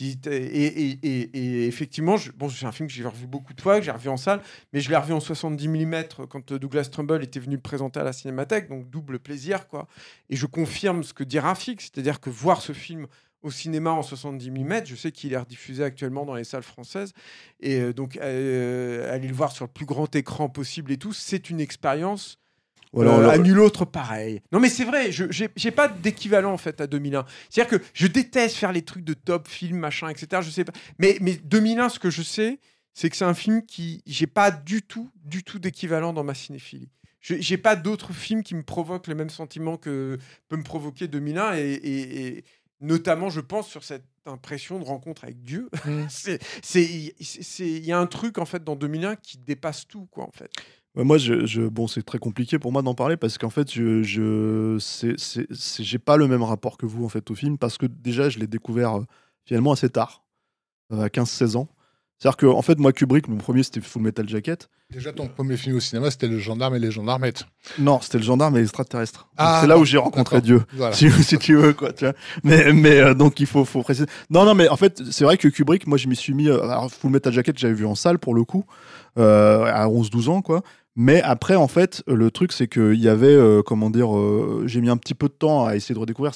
et, 0.00 1.66
effectivement, 1.66 2.16
bon, 2.36 2.48
c'est 2.48 2.64
un 2.64 2.72
film 2.72 2.88
que 2.88 2.94
j'ai 2.94 3.04
revu 3.04 3.26
beaucoup 3.26 3.52
de 3.52 3.60
fois, 3.60 3.78
que 3.78 3.84
j'ai 3.84 3.90
revu 3.90 4.08
en 4.08 4.16
salle, 4.16 4.40
mais 4.72 4.80
je 4.80 4.88
l'ai 4.88 4.96
revu 4.96 5.12
en 5.12 5.20
70 5.20 5.68
mm 5.68 6.04
quand 6.30 6.54
Douglas 6.54 6.88
Trumbull 6.90 7.22
était 7.22 7.38
venu 7.38 7.56
le 7.56 7.60
présenter 7.60 8.00
à 8.00 8.04
la 8.04 8.14
Cinémathèque, 8.14 8.70
donc 8.70 8.88
double 8.88 9.18
plaisir 9.18 9.68
quoi. 9.68 9.88
Et 10.30 10.36
je 10.36 10.46
confirme 10.46 11.04
ce 11.04 11.12
que 11.12 11.22
dit 11.22 11.38
Rafik, 11.38 11.82
c'est-à-dire 11.82 12.18
que 12.20 12.30
voir 12.30 12.62
ce 12.62 12.72
film 12.72 13.06
au 13.42 13.50
cinéma 13.50 13.90
en 13.90 14.02
70 14.02 14.50
mm, 14.50 14.86
je 14.86 14.96
sais 14.96 15.12
qu'il 15.12 15.34
est 15.34 15.38
rediffusé 15.38 15.84
actuellement 15.84 16.24
dans 16.24 16.34
les 16.34 16.44
salles 16.44 16.62
françaises, 16.62 17.12
et 17.60 17.78
euh, 17.78 17.92
donc 17.92 18.16
euh, 18.16 19.12
aller 19.14 19.28
le 19.28 19.34
voir 19.34 19.52
sur 19.52 19.66
le 19.66 19.70
plus 19.70 19.86
grand 19.86 20.14
écran 20.16 20.48
possible 20.48 20.92
et 20.92 20.96
tout, 20.96 21.12
c'est 21.12 21.50
une 21.50 21.60
expérience 21.60 22.38
Voilà, 22.92 23.12
euh, 23.12 23.18
alors- 23.20 23.30
à 23.32 23.38
nul 23.38 23.58
autre 23.60 23.84
pareil. 23.84 24.40
Non 24.52 24.58
mais 24.60 24.68
c'est 24.68 24.84
vrai, 24.84 25.12
je 25.12 25.30
j'ai 25.30 25.48
j'ai 25.56 25.70
pas 25.70 25.88
d'équivalent 25.88 26.52
en 26.52 26.58
fait 26.58 26.80
à 26.80 26.86
2001. 26.86 27.24
C'est-à-dire 27.48 27.78
que 27.78 27.84
je 27.94 28.06
déteste 28.06 28.56
faire 28.56 28.72
les 28.72 28.82
trucs 28.82 29.04
de 29.04 29.14
top 29.14 29.46
film 29.48 29.78
machin 29.78 30.08
etc. 30.08 30.42
Je 30.44 30.50
sais 30.50 30.64
pas. 30.64 30.72
Mais 30.98 31.16
mais 31.20 31.36
2001 31.36 31.88
ce 31.88 31.98
que 31.98 32.10
je 32.10 32.22
sais 32.22 32.58
c'est 32.92 33.08
que 33.08 33.16
c'est 33.16 33.24
un 33.24 33.34
film 33.34 33.64
qui 33.64 34.02
j'ai 34.06 34.26
pas 34.26 34.50
du 34.50 34.82
tout 34.82 35.08
du 35.24 35.44
tout 35.44 35.58
d'équivalent 35.60 36.12
dans 36.12 36.24
ma 36.24 36.34
cinéphilie. 36.34 36.88
Je- 37.20 37.36
J'ai 37.38 37.58
pas 37.58 37.76
d'autres 37.76 38.12
films 38.12 38.42
qui 38.42 38.54
me 38.54 38.62
provoquent 38.62 39.06
les 39.06 39.14
mêmes 39.14 39.30
sentiments 39.30 39.76
que 39.76 40.18
peut 40.48 40.56
me 40.56 40.62
provoquer 40.64 41.06
2001 41.06 41.54
et, 41.56 41.60
et- 41.60 42.26
et 42.38 42.44
notamment 42.80 43.28
je 43.30 43.40
pense 43.40 43.68
sur 43.68 43.84
cette 43.84 44.06
impression 44.26 44.78
de 44.78 44.84
rencontre 44.84 45.24
avec 45.24 45.42
Dieu. 45.44 45.68
Mm. 45.84 46.06
c'est 46.08 46.38
il 46.82 47.84
y 47.84 47.92
a 47.92 47.98
un 47.98 48.06
truc 48.06 48.38
en 48.38 48.44
fait 48.46 48.64
dans 48.64 48.74
2001 48.76 49.16
qui 49.16 49.38
dépasse 49.38 49.86
tout 49.86 50.06
quoi 50.10 50.24
en 50.24 50.32
fait. 50.32 50.50
Moi, 50.96 51.18
je, 51.18 51.46
je- 51.46 51.62
bon, 51.62 51.86
c'est 51.86 52.02
très 52.02 52.18
compliqué 52.18 52.58
pour 52.58 52.72
moi 52.72 52.82
d'en 52.82 52.94
parler 52.94 53.16
parce 53.16 53.38
qu'en 53.38 53.50
fait, 53.50 53.72
je, 53.72 54.02
je, 54.02 54.76
j'ai 55.82 55.98
pas 55.98 56.16
le 56.16 56.26
même 56.28 56.42
rapport 56.42 56.76
que 56.76 56.86
vous 56.86 57.04
en 57.04 57.08
fait 57.08 57.30
au 57.30 57.34
film 57.34 57.58
parce 57.58 57.78
que 57.78 57.86
déjà, 57.86 58.28
je 58.28 58.38
l'ai 58.38 58.46
découvert 58.46 58.98
euh, 58.98 59.04
finalement 59.44 59.72
assez 59.72 59.88
tard, 59.88 60.24
euh, 60.92 61.02
à 61.02 61.06
15-16 61.08 61.56
ans. 61.56 61.68
C'est-à-dire 62.18 62.36
que, 62.36 62.46
en 62.46 62.60
fait, 62.60 62.78
moi, 62.78 62.92
Kubrick, 62.92 63.28
mon 63.28 63.38
premier, 63.38 63.62
c'était 63.62 63.80
Full 63.80 64.02
Metal 64.02 64.28
Jacket. 64.28 64.68
Déjà, 64.90 65.10
ton 65.10 65.26
premier 65.26 65.56
film 65.56 65.76
au 65.76 65.80
cinéma, 65.80 66.10
c'était 66.10 66.26
Le 66.28 66.38
Gendarme 66.38 66.74
et 66.74 66.78
les 66.78 66.90
Gendarmettes. 66.90 67.46
Non, 67.78 67.98
c'était 68.02 68.18
le 68.18 68.24
gendarme 68.24 68.56
et 68.58 68.60
l'extraterrestre. 68.60 69.20
Donc, 69.20 69.28
Ah, 69.38 69.58
c'est 69.62 69.66
là 69.68 69.78
où 69.78 69.86
j'ai 69.86 69.96
rencontré. 69.96 70.42
Dieu. 70.42 70.62
Voilà. 70.74 70.94
si, 70.94 71.10
si 71.22 71.38
tu 71.38 71.54
veux 71.54 71.72
quoi 71.72 71.92
tu 71.94 72.04
vois 72.04 72.12
mais 72.44 72.72
mais 72.74 72.98
euh, 73.00 73.14
donc 73.14 73.38
il 73.40 73.46
faut 73.46 73.64
faut 73.64 73.82
préciser 73.82 74.06
non 74.30 74.44
non 74.44 74.54
mais 74.54 74.68
en 74.68 74.76
fait 74.76 75.00
c'est 75.10 75.24
vrai 75.24 75.36
que 75.38 75.48
Kubrick 75.48 75.86
moi 75.86 75.96
je 75.98 76.08
m'y 76.08 76.16
suis 76.16 76.34
mis 76.34 76.48
alors 76.50 76.90
Full 76.90 77.10
Metal 77.10 77.32
Jacket 77.32 77.56
j'avais 77.58 77.74
vu 77.74 77.86
en 77.86 77.94
salle 77.94 78.18
pour 78.18 78.34
le 78.34 78.44
coup 78.44 78.64
euh, 79.18 79.64
à 79.66 79.88
11 79.88 80.10
12 80.10 80.28
ans 80.28 80.42
quoi 80.42 80.62
mais 81.00 81.22
après 81.22 81.56
en 81.56 81.66
fait 81.66 82.02
le 82.06 82.30
truc 82.30 82.52
c'est 82.52 82.68
que 82.68 82.92
il 82.92 83.00
y 83.00 83.08
avait 83.08 83.34
euh, 83.34 83.62
comment 83.62 83.88
dire 83.88 84.14
euh, 84.14 84.64
j'ai 84.66 84.82
mis 84.82 84.90
un 84.90 84.98
petit 84.98 85.14
peu 85.14 85.28
de 85.28 85.32
temps 85.32 85.64
à 85.64 85.74
essayer 85.74 85.94
de 85.94 85.98
redécouvrir 85.98 86.34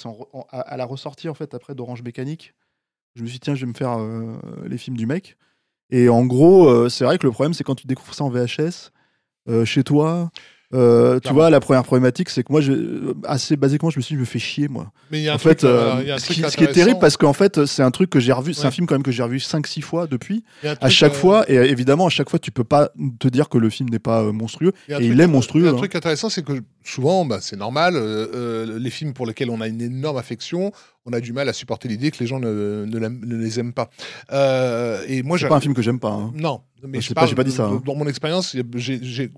à, 0.49 0.77
la 0.79 0.87
ressortie 0.87 1.29
en 1.29 1.35
fait 1.35 1.53
après 1.53 1.75
d'Orange 1.75 2.03
Mécanique. 2.03 2.55
Je 3.15 3.21
me 3.21 3.27
suis 3.27 3.35
dit 3.35 3.41
tiens 3.41 3.55
je 3.55 3.67
vais 3.67 3.71
me 3.71 3.77
faire 3.77 3.99
euh, 3.99 4.39
les 4.65 4.79
films 4.79 4.97
du 4.97 5.05
mec. 5.05 5.37
Et 5.91 6.09
en 6.09 6.25
gros 6.25 6.89
c'est 6.89 7.05
vrai 7.05 7.19
que 7.19 7.27
le 7.27 7.31
problème 7.31 7.53
c'est 7.53 7.63
quand 7.63 7.75
tu 7.75 7.87
découvres 7.87 8.15
ça 8.15 8.25
en 8.25 8.31
VHS 8.31 8.91
chez 9.67 9.85
toi 9.85 10.31
euh, 10.75 11.21
tu 11.21 11.33
vois, 11.33 11.51
la 11.51 11.61
première 11.61 11.85
problématique, 11.85 12.29
c'est 12.29 12.43
que 12.43 12.53
moi, 12.53 12.61
je, 12.61 13.13
assez 13.25 13.57
basiquement, 13.57 13.91
je 13.91 13.99
me 13.99 14.03
suis 14.03 14.15
dit, 14.15 14.17
je 14.17 14.21
me 14.21 14.25
fais 14.25 14.39
chier, 14.39 14.69
moi 14.69 14.91
Mais 15.11 15.21
il 15.21 15.25
y 15.25 15.29
a 15.29 15.33
un 15.33 15.37
en 15.37 15.39
truc, 15.39 15.61
fait, 15.61 15.67
euh, 15.67 15.99
il 16.01 16.09
y 16.09 16.11
a 16.11 16.15
un 16.15 16.19
ce, 16.19 16.25
truc 16.25 16.37
qui, 16.37 16.51
ce 16.51 16.57
qui 16.57 16.65
est 16.65 16.73
terrible 16.73 16.99
parce 16.99 17.17
qu'en 17.17 17.33
fait, 17.33 17.65
c'est 17.65 17.83
un 17.83 17.91
truc 17.91 18.11
que 18.11 18.19
j'ai 18.19 18.33
revu, 18.33 18.55
c'est 18.55 18.67
un 18.67 18.71
film 18.71 18.87
quand 18.87 18.95
même 18.95 19.03
que 19.03 19.13
j'ai 19.13 19.23
revu 19.23 19.39
5-6 19.39 19.83
fois 19.83 20.07
depuis. 20.07 20.45
À 20.81 20.89
chaque 20.89 21.13
euh, 21.13 21.17
fois, 21.17 21.51
et 21.51 21.55
évidemment, 21.55 22.07
à 22.07 22.11
chaque 22.11 22.29
fois, 22.29 22.39
tu 22.39 22.51
peux 22.51 22.65
pas 22.65 22.91
te 23.21 23.29
dire 23.29 23.49
que 23.49 23.59
le 23.59 23.71
film 23.71 23.89
n'est 23.89 23.99
pas 23.99 24.23
monstrueux. 24.33 24.73
Et 24.89 24.95
truc- 24.95 25.07
il 25.07 25.21
est 25.21 25.27
monstrueux, 25.27 25.69
Un 25.69 25.75
hein. 25.75 25.77
truc 25.77 25.95
intéressant, 25.95 26.29
c'est 26.29 26.45
que 26.45 26.53
souvent, 26.83 27.25
bah, 27.25 27.39
c'est 27.41 27.57
normal, 27.57 27.97
les 28.79 28.91
films 28.91 29.15
pour 29.15 29.27
lesquels 29.27 29.51
on 29.51 29.61
a 29.61 29.69
une 29.69 29.81
énorme 29.81 30.17
affection, 30.17 30.73
on 31.07 31.13
a 31.13 31.21
du 31.21 31.33
mal 31.33 31.49
à 31.49 31.53
supporter 31.53 31.89
l'idée 31.89 32.11
que 32.11 32.19
les 32.19 32.27
gens 32.27 32.41
ne, 32.41 32.85
ne 32.87 32.99
l'aiment- 32.99 33.25
ne 33.25 33.37
les 33.37 33.61
aiment 33.61 33.73
pas. 33.75 33.91
Euh, 34.33 35.05
et 35.07 35.23
moi, 35.23 35.39
C'est 35.39 35.49
pas 35.49 35.57
un 35.57 35.61
film 35.61 35.75
que 35.75 35.83
j'aime 35.83 36.01
pas. 36.01 36.13
hein. 36.13 36.33
Non, 36.35 36.63
mais 36.83 37.01
Je 37.01 37.09
pas, 37.09 37.15
parle 37.21 37.29
j'ai 37.29 37.35
pas 37.35 37.45
dit 37.45 37.53
ça, 37.53 37.67
hein. 37.67 37.83
Dans 37.85 37.95
mon 37.95 38.07
expérience, 38.07 38.57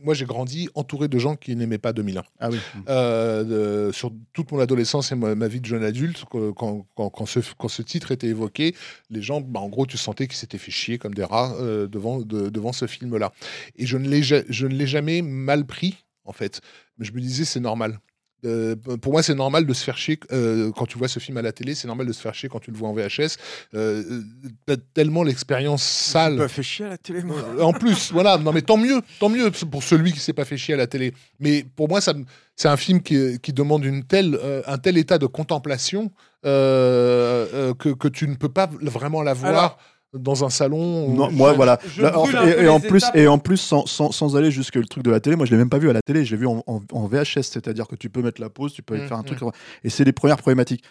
moi, 0.02 0.14
j'ai 0.14 0.24
grandi 0.26 0.68
entouré 0.74 1.08
de 1.08 1.18
gens 1.18 1.34
qui 1.36 1.54
n'aimaient 1.56 1.78
pas 1.78 1.92
2001. 1.92 2.22
Ah 2.38 2.50
oui. 2.50 2.58
Euh, 2.88 3.88
de- 3.88 3.92
sur 3.92 4.12
toute 4.32 4.52
mon 4.52 4.60
adolescence 4.60 5.10
et 5.12 5.16
ma, 5.16 5.34
ma 5.34 5.48
vie 5.48 5.60
de 5.60 5.66
jeune 5.66 5.82
adulte, 5.84 6.24
quand, 6.30 6.52
quand- 6.52 6.86
quand- 6.94 7.10
quand 7.10 7.26
ce, 7.26 7.40
quand 7.58 7.68
ce 7.68 7.82
titre 7.82 8.12
était 8.12 8.28
évoqué, 8.28 8.74
les 9.10 9.22
gens, 9.22 9.40
bah, 9.40 9.60
en 9.60 9.68
gros, 9.68 9.86
tu 9.86 9.96
sentais 9.96 10.26
qu'ils 10.28 10.36
s'étaient 10.36 10.58
fait 10.58 10.70
chier 10.70 10.98
comme 10.98 11.14
des 11.14 11.24
rats 11.24 11.54
euh, 11.60 11.88
devant, 11.88 12.20
de- 12.20 12.48
devant 12.48 12.72
ce 12.72 12.86
film-là. 12.86 13.32
Et 13.76 13.86
je 13.86 13.96
ne 13.98 14.08
l'ai 14.08 14.22
ja- 14.22 14.42
je 14.48 14.66
ne 14.66 14.74
l'ai 14.74 14.86
jamais 14.86 15.20
mal 15.22 15.64
pris, 15.66 16.04
en 16.24 16.32
fait. 16.32 16.60
Mais 16.98 17.04
je 17.04 17.12
me 17.12 17.20
disais, 17.20 17.44
c'est 17.44 17.60
normal. 17.60 17.98
Euh, 18.46 18.76
pour 18.76 19.12
moi, 19.12 19.22
c'est 19.22 19.34
normal 19.34 19.66
de 19.66 19.72
se 19.74 19.84
faire 19.84 19.98
chier 19.98 20.18
euh, 20.32 20.70
quand 20.72 20.86
tu 20.86 20.96
vois 20.98 21.08
ce 21.08 21.18
film 21.18 21.36
à 21.36 21.42
la 21.42 21.52
télé. 21.52 21.74
C'est 21.74 21.88
normal 21.88 22.06
de 22.06 22.12
se 22.12 22.20
faire 22.20 22.34
chier 22.34 22.48
quand 22.48 22.60
tu 22.60 22.70
le 22.70 22.76
vois 22.76 22.88
en 22.88 22.94
VHS. 22.94 23.36
Euh, 23.74 24.22
euh, 24.70 24.76
tellement 24.94 25.22
l'expérience 25.22 25.82
sale. 25.82 26.38
Bah, 26.38 26.48
fait 26.48 26.62
chier 26.62 26.86
à 26.86 26.90
la 26.90 26.98
télé 26.98 27.22
moi. 27.22 27.36
En 27.60 27.72
plus, 27.72 28.10
voilà, 28.12 28.38
non 28.38 28.52
mais 28.52 28.62
tant 28.62 28.76
mieux, 28.76 29.00
tant 29.20 29.28
mieux 29.28 29.50
pour 29.70 29.82
celui 29.82 30.12
qui 30.12 30.20
s'est 30.20 30.32
pas 30.32 30.44
fait 30.44 30.56
chier 30.56 30.74
à 30.74 30.78
la 30.78 30.86
télé. 30.86 31.12
Mais 31.40 31.64
pour 31.76 31.88
moi, 31.88 32.00
ça, 32.00 32.14
c'est 32.54 32.68
un 32.68 32.76
film 32.76 33.02
qui, 33.02 33.38
qui 33.40 33.52
demande 33.52 33.84
une 33.84 34.04
telle, 34.04 34.38
un 34.66 34.78
tel 34.78 34.96
état 34.96 35.18
de 35.18 35.26
contemplation 35.26 36.10
que, 36.42 37.74
que 37.74 38.08
tu 38.08 38.28
ne 38.28 38.34
peux 38.34 38.48
pas 38.48 38.70
vraiment 38.80 39.22
l'avoir. 39.22 39.78
Dans 40.18 40.44
un 40.44 40.50
salon. 40.50 41.12
Non, 41.14 41.30
moi, 41.30 41.50
je- 41.52 41.56
voilà. 41.56 41.78
je 41.88 42.02
Là, 42.02 42.14
et, 42.46 42.64
et 42.64 42.68
en 42.68 42.80
plus, 42.80 42.98
étapes. 42.98 43.16
et 43.16 43.28
en 43.28 43.38
plus, 43.38 43.56
sans, 43.56 43.86
sans, 43.86 44.12
sans 44.12 44.36
aller 44.36 44.50
jusque 44.50 44.76
le 44.76 44.84
truc 44.84 45.02
de 45.04 45.10
la 45.10 45.20
télé, 45.20 45.36
moi, 45.36 45.46
je 45.46 45.50
l'ai 45.52 45.56
même 45.56 45.70
pas 45.70 45.78
vu 45.78 45.88
à 45.90 45.92
la 45.92 46.02
télé. 46.02 46.24
Je 46.24 46.30
l'ai 46.32 46.40
vu 46.40 46.46
en, 46.46 46.62
en- 46.66 46.80
en 46.92 47.06
VHS, 47.06 47.42
c'est-à-dire 47.42 47.86
que 47.88 47.96
tu 47.96 48.10
peux 48.10 48.22
mettre 48.22 48.40
la 48.40 48.50
pause, 48.50 48.72
tu 48.72 48.82
peux 48.82 48.96
Mm, 48.96 49.08
faire 49.08 49.16
un 49.18 49.22
truc. 49.22 49.40
Et 49.84 49.90
c'est 49.90 50.04
les 50.04 50.12
premières 50.12 50.36
problématiques. 50.38 50.82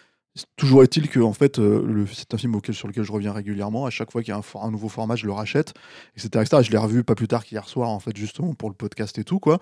Toujours 0.56 0.82
est-il 0.82 1.08
que, 1.08 1.18
en 1.20 1.32
fait, 1.32 1.58
euh, 1.58 2.04
c'est 2.12 2.34
un 2.34 2.36
film 2.36 2.54
auquel, 2.56 2.74
sur 2.74 2.88
lequel 2.88 3.04
je 3.04 3.12
reviens 3.12 3.32
régulièrement. 3.32 3.86
À 3.86 3.90
chaque 3.90 4.12
fois 4.12 4.22
qu'il 4.22 4.32
y 4.32 4.34
a 4.34 4.36
un, 4.38 4.42
for- 4.42 4.64
un 4.64 4.70
nouveau 4.70 4.88
format, 4.90 5.16
je 5.16 5.24
le 5.24 5.32
rachète, 5.32 5.72
etc. 6.14 6.28
etc. 6.42 6.56
Et 6.60 6.64
je 6.64 6.70
l'ai 6.72 6.76
revu 6.78 7.04
pas 7.04 7.14
plus 7.14 7.26
tard 7.26 7.42
qu'hier 7.44 7.66
soir, 7.68 7.88
en 7.88 8.00
fait, 8.00 8.14
justement, 8.16 8.52
pour 8.52 8.68
le 8.68 8.74
podcast 8.74 9.16
et 9.18 9.24
tout, 9.24 9.38
quoi. 9.38 9.58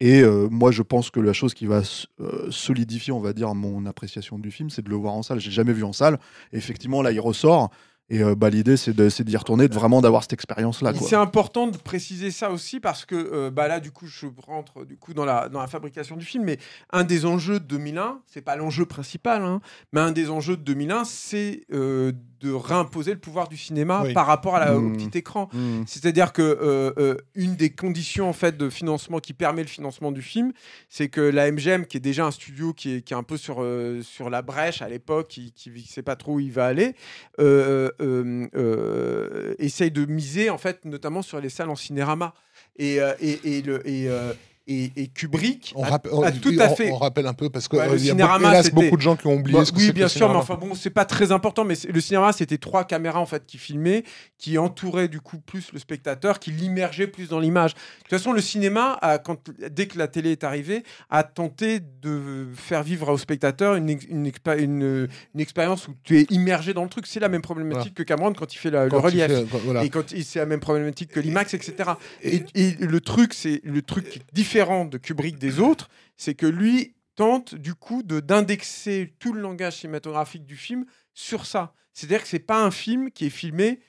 Et 0.00 0.20
euh, 0.22 0.48
moi, 0.50 0.72
je 0.72 0.82
pense 0.82 1.10
que 1.10 1.20
la 1.20 1.32
chose 1.32 1.54
qui 1.54 1.64
va 1.66 1.80
euh, 2.20 2.50
solidifier, 2.50 3.12
on 3.12 3.20
va 3.20 3.32
dire, 3.32 3.54
mon 3.54 3.86
appréciation 3.86 4.38
du 4.38 4.50
film, 4.50 4.68
c'est 4.68 4.82
de 4.82 4.90
le 4.90 4.96
voir 4.96 5.14
en 5.14 5.22
salle. 5.22 5.38
J'ai 5.40 5.50
jamais 5.52 5.72
vu 5.72 5.84
en 5.84 5.92
salle. 5.92 6.18
Et 6.52 6.56
effectivement, 6.58 7.02
là, 7.02 7.12
il 7.12 7.20
ressort. 7.20 7.70
Et 8.08 8.22
euh, 8.22 8.36
bah, 8.36 8.50
l'idée, 8.50 8.76
c'est 8.76 8.94
d'y 9.22 9.36
retourner, 9.36 9.68
de 9.68 9.74
vraiment 9.74 10.00
d'avoir 10.00 10.22
cette 10.22 10.32
expérience-là. 10.32 10.92
C'est 10.94 11.16
important 11.16 11.66
de 11.66 11.76
préciser 11.76 12.30
ça 12.30 12.50
aussi 12.50 12.78
parce 12.78 13.04
que 13.04 13.16
euh, 13.16 13.50
bah 13.50 13.66
là, 13.66 13.80
du 13.80 13.90
coup, 13.90 14.06
je 14.06 14.26
rentre 14.46 14.84
du 14.84 14.96
coup 14.96 15.12
dans 15.12 15.24
la, 15.24 15.48
dans 15.48 15.60
la 15.60 15.66
fabrication 15.66 16.16
du 16.16 16.24
film. 16.24 16.44
Mais 16.44 16.58
un 16.92 17.02
des 17.02 17.26
enjeux 17.26 17.58
de 17.58 17.64
2001, 17.64 18.20
c'est 18.26 18.42
pas 18.42 18.54
l'enjeu 18.54 18.86
principal, 18.86 19.42
hein, 19.42 19.60
mais 19.92 20.00
un 20.00 20.12
des 20.12 20.30
enjeux 20.30 20.56
de 20.56 20.62
2001, 20.62 21.04
c'est 21.04 21.62
euh, 21.72 22.12
de 22.46 22.52
réimposer 22.52 23.12
le 23.12 23.18
pouvoir 23.18 23.48
du 23.48 23.56
cinéma 23.56 24.02
Oui. 24.04 24.12
par 24.12 24.26
rapport 24.26 24.56
à 24.56 24.64
la- 24.64 24.76
au 24.76 24.80
Mmh. 24.80 24.96
petit 24.96 25.18
écran. 25.18 25.48
Mm. 25.52 25.82
C'est-à-dire 25.86 26.32
que 26.32 26.42
euh, 26.42 26.92
euh, 26.98 27.16
une 27.34 27.56
des 27.56 27.70
conditions 27.70 28.28
en 28.28 28.32
fait 28.32 28.56
de 28.56 28.68
financement 28.70 29.18
qui 29.18 29.32
permet 29.32 29.62
le 29.62 29.68
financement 29.68 30.12
du 30.12 30.22
film, 30.22 30.52
c'est 30.88 31.08
que 31.08 31.20
la 31.20 31.46
MGM, 31.50 31.86
qui 31.86 31.96
est 31.96 32.00
déjà 32.00 32.24
un 32.26 32.30
studio 32.30 32.72
qui 32.72 32.96
est, 32.96 33.02
qui 33.02 33.12
est 33.14 33.16
un 33.16 33.22
peu 33.22 33.36
sur, 33.36 33.56
euh, 33.62 34.02
sur 34.02 34.30
la 34.30 34.42
brèche 34.42 34.82
à 34.82 34.88
l'époque, 34.88 35.28
qui 35.28 35.52
ne 35.74 35.78
sait 35.80 36.02
pas 36.02 36.16
trop 36.16 36.34
où 36.34 36.40
il 36.40 36.52
va 36.52 36.66
aller, 36.66 36.94
euh, 37.40 37.90
euh, 38.00 38.46
euh, 38.56 39.54
essaye 39.58 39.90
de 39.90 40.04
miser 40.06 40.50
en 40.50 40.58
fait 40.58 40.84
notamment 40.84 41.22
sur 41.22 41.40
les 41.40 41.48
salles 41.48 41.70
en 41.70 41.76
cinérama. 41.76 42.34
Et, 42.78 43.00
euh, 43.00 43.12
et, 43.20 43.58
et 43.58 43.62
le, 43.62 43.86
et, 43.88 44.08
euh, 44.08 44.32
et- 44.68 44.90
et 44.96 45.06
Kubrick 45.06 45.72
On, 45.76 45.84
a- 45.84 45.98
tout 46.32 46.52
à 46.58 46.68
fait. 46.70 46.90
on 46.90 46.96
rappelle 46.96 47.26
un 47.26 47.34
peu 47.34 47.50
parce 47.50 47.68
que 47.68 47.76
Ouais, 47.76 47.88
euh, 47.88 47.96
il 47.96 48.04
y 48.06 48.10
a 48.10 48.14
beaucoup, 48.14 48.40
hélas, 48.48 48.64
c'était- 48.66 48.74
beaucoup 48.74 48.96
de 48.96 49.02
gens 49.02 49.14
qui 49.16 49.26
ont 49.28 49.34
oublié 49.34 49.56
Bah, 49.58 49.64
ce 49.64 49.70
que 49.72 49.78
oui, 49.78 49.92
bien 49.92 50.08
sûr, 50.08 50.28
mais 50.28 50.34
enfin 50.36 50.56
bon, 50.56 50.74
c'est 50.74 50.90
pas 50.90 51.04
très 51.04 51.30
important. 51.30 51.64
Mais 51.64 51.74
le 51.88 52.00
cinéma, 52.00 52.32
c'était 52.32 52.58
trois 52.58 52.84
caméras 52.84 53.20
en 53.20 53.26
fait 53.26 53.44
qui 53.46 53.58
filmaient, 53.58 54.02
qui 54.38 54.58
entouraient 54.58 55.08
du 55.08 55.20
coup 55.20 55.38
plus 55.38 55.72
le 55.72 55.78
spectateur, 55.78 56.38
qui 56.40 56.50
l'immergeaient 56.50 57.06
plus 57.06 57.28
dans 57.28 57.38
l'image. 57.38 57.74
De 57.74 57.78
toute 58.00 58.10
façon, 58.10 58.32
le 58.32 58.40
cinéma, 58.40 58.98
a, 59.02 59.18
quand, 59.18 59.38
dès 59.70 59.86
que 59.86 59.98
la 59.98 60.08
télé 60.08 60.32
est 60.32 60.42
arrivée, 60.44 60.82
a 61.10 61.22
tenté 61.22 61.80
de 61.80 62.48
faire 62.54 62.82
vivre 62.82 63.08
au 63.12 63.18
spectateur 63.18 63.76
une, 63.76 63.88
une, 64.08 64.26
expa- 64.28 64.58
une- 64.58 65.08
une 65.34 65.40
expérience 65.40 65.86
où 65.88 65.94
tu 66.02 66.18
es 66.18 66.26
immergé 66.30 66.74
dans 66.74 66.82
le 66.82 66.88
truc. 66.88 67.06
C'est 67.06 67.20
la 67.20 67.28
même 67.28 67.42
problématique 67.42 67.94
que 67.94 68.02
Cameron 68.02 68.32
quand 68.32 68.52
il 68.52 68.58
fait 68.58 68.70
la- 68.70 68.84
le 68.84 68.90
Quand 68.90 69.00
relief. 69.00 69.26
fait- 69.26 69.44
voilà. 69.64 69.84
Et 69.84 69.90
quand 69.90 70.10
il- 70.12 70.24
c'est 70.24 70.40
la 70.40 70.46
même 70.46 70.60
problématique 70.60 71.10
que 71.12 71.20
l'IMAX, 71.20 71.54
etc. 71.54 71.90
Et, 72.22 72.42
et 72.54 72.72
le 72.80 73.00
truc, 73.00 73.32
c'est 73.32 73.60
le 73.64 73.80
truc 73.82 74.08
qui 74.08 74.18
est 74.18 74.22
de 74.56 74.98
Kubrick 74.98 75.38
des 75.38 75.60
autres, 75.60 75.90
c'est 76.16 76.34
que 76.34 76.46
lui 76.46 76.94
tente 77.14 77.54
du 77.54 77.74
coup 77.74 78.02
de 78.02 78.20
d'indexer 78.20 79.14
tout 79.18 79.32
le 79.32 79.40
langage 79.40 79.78
cinématographique 79.78 80.46
du 80.46 80.56
film 80.56 80.86
sur 81.12 81.46
ça. 81.46 81.74
C'est-à-dire 81.92 82.22
que 82.22 82.28
c'est 82.28 82.38
pas 82.38 82.62
un 82.62 82.70
film 82.70 83.10
qui 83.10 83.26
est 83.26 83.30
filmé 83.30 83.80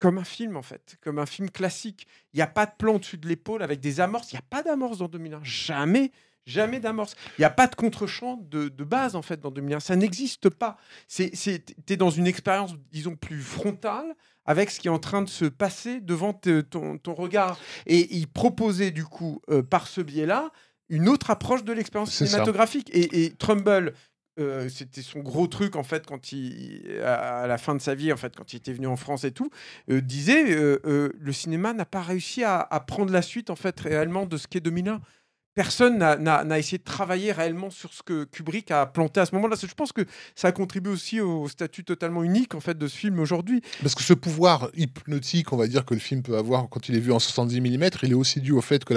comme 0.00 0.18
un 0.18 0.24
film 0.24 0.56
en 0.56 0.62
fait, 0.62 0.96
comme 1.00 1.18
un 1.18 1.26
film 1.26 1.50
classique. 1.50 2.06
Il 2.32 2.36
n'y 2.36 2.42
a 2.42 2.48
pas 2.48 2.66
de 2.66 2.72
plan 2.76 2.96
au-dessus 2.96 3.18
de 3.18 3.28
l'épaule 3.28 3.62
avec 3.62 3.80
des 3.80 4.00
amorces. 4.00 4.32
Il 4.32 4.36
n'y 4.36 4.40
a 4.40 4.46
pas 4.48 4.62
d'amorce 4.62 4.98
dans 4.98 5.08
2001. 5.08 5.40
Jamais. 5.44 6.12
Jamais 6.48 6.80
d'amorce. 6.80 7.14
Il 7.36 7.42
n'y 7.42 7.44
a 7.44 7.50
pas 7.50 7.66
de 7.66 7.74
contre-champ 7.74 8.38
de, 8.50 8.68
de 8.68 8.84
base 8.84 9.14
en 9.16 9.22
fait 9.22 9.38
dans 9.40 9.50
2001. 9.50 9.80
Ça 9.80 9.96
n'existe 9.96 10.48
pas. 10.48 10.78
C'est, 11.06 11.30
t'es 11.84 11.96
dans 11.96 12.10
une 12.10 12.26
expérience, 12.26 12.74
disons, 12.90 13.16
plus 13.16 13.40
frontale 13.42 14.14
avec 14.46 14.70
ce 14.70 14.80
qui 14.80 14.88
est 14.88 14.90
en 14.90 14.98
train 14.98 15.20
de 15.20 15.28
se 15.28 15.44
passer 15.44 16.00
devant 16.00 16.32
te- 16.32 16.62
ton, 16.62 16.96
ton 16.96 17.12
regard. 17.12 17.58
Et 17.86 18.16
il 18.16 18.26
proposait 18.28 18.90
du 18.90 19.04
coup, 19.04 19.42
euh, 19.50 19.62
par 19.62 19.86
ce 19.86 20.00
biais-là, 20.00 20.50
une 20.88 21.08
autre 21.10 21.30
approche 21.30 21.64
de 21.64 21.72
l'expérience 21.74 22.12
cinématographique. 22.28 22.88
Et, 22.94 23.24
et 23.24 23.30
Trumbull, 23.34 23.92
euh, 24.40 24.68
c'était 24.70 25.02
son 25.02 25.18
gros 25.18 25.48
truc 25.48 25.76
en 25.76 25.82
fait 25.82 26.06
quand 26.06 26.32
il, 26.32 26.98
à 27.04 27.46
la 27.46 27.58
fin 27.58 27.74
de 27.74 27.80
sa 27.82 27.94
vie, 27.94 28.10
en 28.12 28.16
fait, 28.16 28.34
quand 28.36 28.54
il 28.54 28.56
était 28.56 28.72
venu 28.72 28.86
en 28.86 28.96
France 28.96 29.24
et 29.24 29.32
tout, 29.32 29.50
euh, 29.90 30.00
disait 30.00 30.44
euh, 30.56 31.10
le 31.18 31.32
cinéma 31.32 31.74
n'a 31.74 31.84
pas 31.84 32.00
réussi 32.00 32.42
à, 32.44 32.58
à 32.60 32.80
prendre 32.80 33.12
la 33.12 33.20
suite 33.20 33.50
en 33.50 33.56
fait 33.56 33.78
réellement 33.80 34.24
de 34.24 34.36
ce 34.38 34.46
qu'est 34.46 34.60
2001 34.60 35.00
personne 35.58 35.98
n'a- 35.98 36.58
essayé 36.60 36.78
de 36.78 36.84
travailler 36.84 37.32
réellement 37.32 37.70
sur 37.70 37.92
ce 37.92 38.04
que 38.04 38.22
Kubrick 38.22 38.70
a 38.70 38.86
planté 38.86 39.18
à 39.18 39.26
ce 39.26 39.34
moment-là. 39.34 39.56
Je 39.60 39.74
pense 39.74 39.90
que 39.90 40.02
ça 40.36 40.46
a 40.46 40.52
contribué 40.52 40.92
aussi 40.92 41.20
au 41.20 41.48
statut 41.48 41.82
totalement 41.82 42.22
unique 42.22 42.54
en 42.54 42.60
fait 42.60 42.78
de 42.78 42.86
ce 42.86 42.96
film 42.96 43.18
aujourd'hui. 43.18 43.60
Parce 43.82 43.96
que 43.96 44.04
ce 44.04 44.14
pouvoir 44.14 44.70
hypnotique, 44.76 45.52
on 45.52 45.56
va 45.56 45.66
dire, 45.66 45.84
que 45.84 45.94
le 45.94 46.00
film 46.00 46.22
peut 46.22 46.36
avoir 46.36 46.68
quand 46.68 46.88
il 46.88 46.94
est 46.94 47.00
vu 47.00 47.10
en 47.10 47.18
70 47.18 47.60
mm, 47.60 47.90
il 48.04 48.12
est 48.12 48.14
aussi 48.14 48.40
dû 48.40 48.52
au 48.52 48.60
fait 48.60 48.84
que 48.84 48.94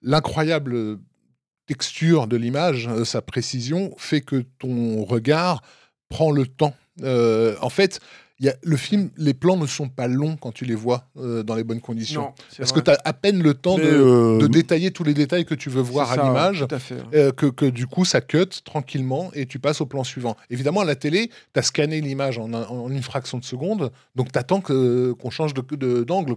l'incroyable 0.00 0.98
texture 1.66 2.26
de 2.26 2.38
l'image, 2.38 2.88
euh, 2.88 3.04
sa 3.04 3.20
précision, 3.20 3.94
fait 3.98 4.22
que 4.22 4.36
ton 4.58 5.04
regard 5.04 5.60
prend 6.08 6.30
le 6.30 6.46
temps. 6.46 6.74
Euh, 7.02 7.56
en 7.60 7.68
fait, 7.68 8.00
y 8.46 8.48
a, 8.48 8.54
le 8.62 8.76
film, 8.76 9.10
les 9.16 9.34
plans 9.34 9.56
ne 9.56 9.66
sont 9.66 9.88
pas 9.88 10.08
longs 10.08 10.36
quand 10.36 10.52
tu 10.52 10.64
les 10.64 10.74
vois 10.74 11.04
euh, 11.18 11.42
dans 11.42 11.54
les 11.54 11.64
bonnes 11.64 11.80
conditions. 11.80 12.22
Non, 12.22 12.32
Parce 12.58 12.70
vrai. 12.70 12.80
que 12.80 12.84
tu 12.86 12.90
as 12.90 12.98
à 13.04 13.12
peine 13.12 13.42
le 13.42 13.54
temps 13.54 13.76
de, 13.76 13.82
euh, 13.82 14.38
de 14.38 14.46
détailler 14.46 14.90
tous 14.90 15.04
les 15.04 15.14
détails 15.14 15.44
que 15.44 15.54
tu 15.54 15.68
veux 15.70 15.82
voir 15.82 16.10
à 16.12 16.16
l'image. 16.16 16.66
Fait. 16.78 16.96
euh, 17.14 17.32
que, 17.32 17.46
que 17.46 17.66
du 17.66 17.86
coup 17.86 18.04
ça 18.04 18.20
cut 18.20 18.46
tranquillement 18.64 19.30
et 19.34 19.46
tu 19.46 19.58
passes 19.58 19.80
au 19.80 19.86
plan 19.86 20.04
suivant. 20.04 20.36
Évidemment, 20.48 20.80
à 20.80 20.84
la 20.84 20.96
télé, 20.96 21.28
tu 21.52 21.60
as 21.60 21.62
scanné 21.62 22.00
l'image 22.00 22.38
en, 22.38 22.52
un- 22.54 22.66
en 22.66 22.90
une 22.90 23.02
fraction 23.02 23.38
de 23.38 23.44
seconde, 23.44 23.90
donc 24.16 24.32
tu 24.32 24.38
attends 24.38 24.60
qu'on 24.60 25.30
change 25.30 25.52
d'angle. 25.54 26.30
De. 26.34 26.36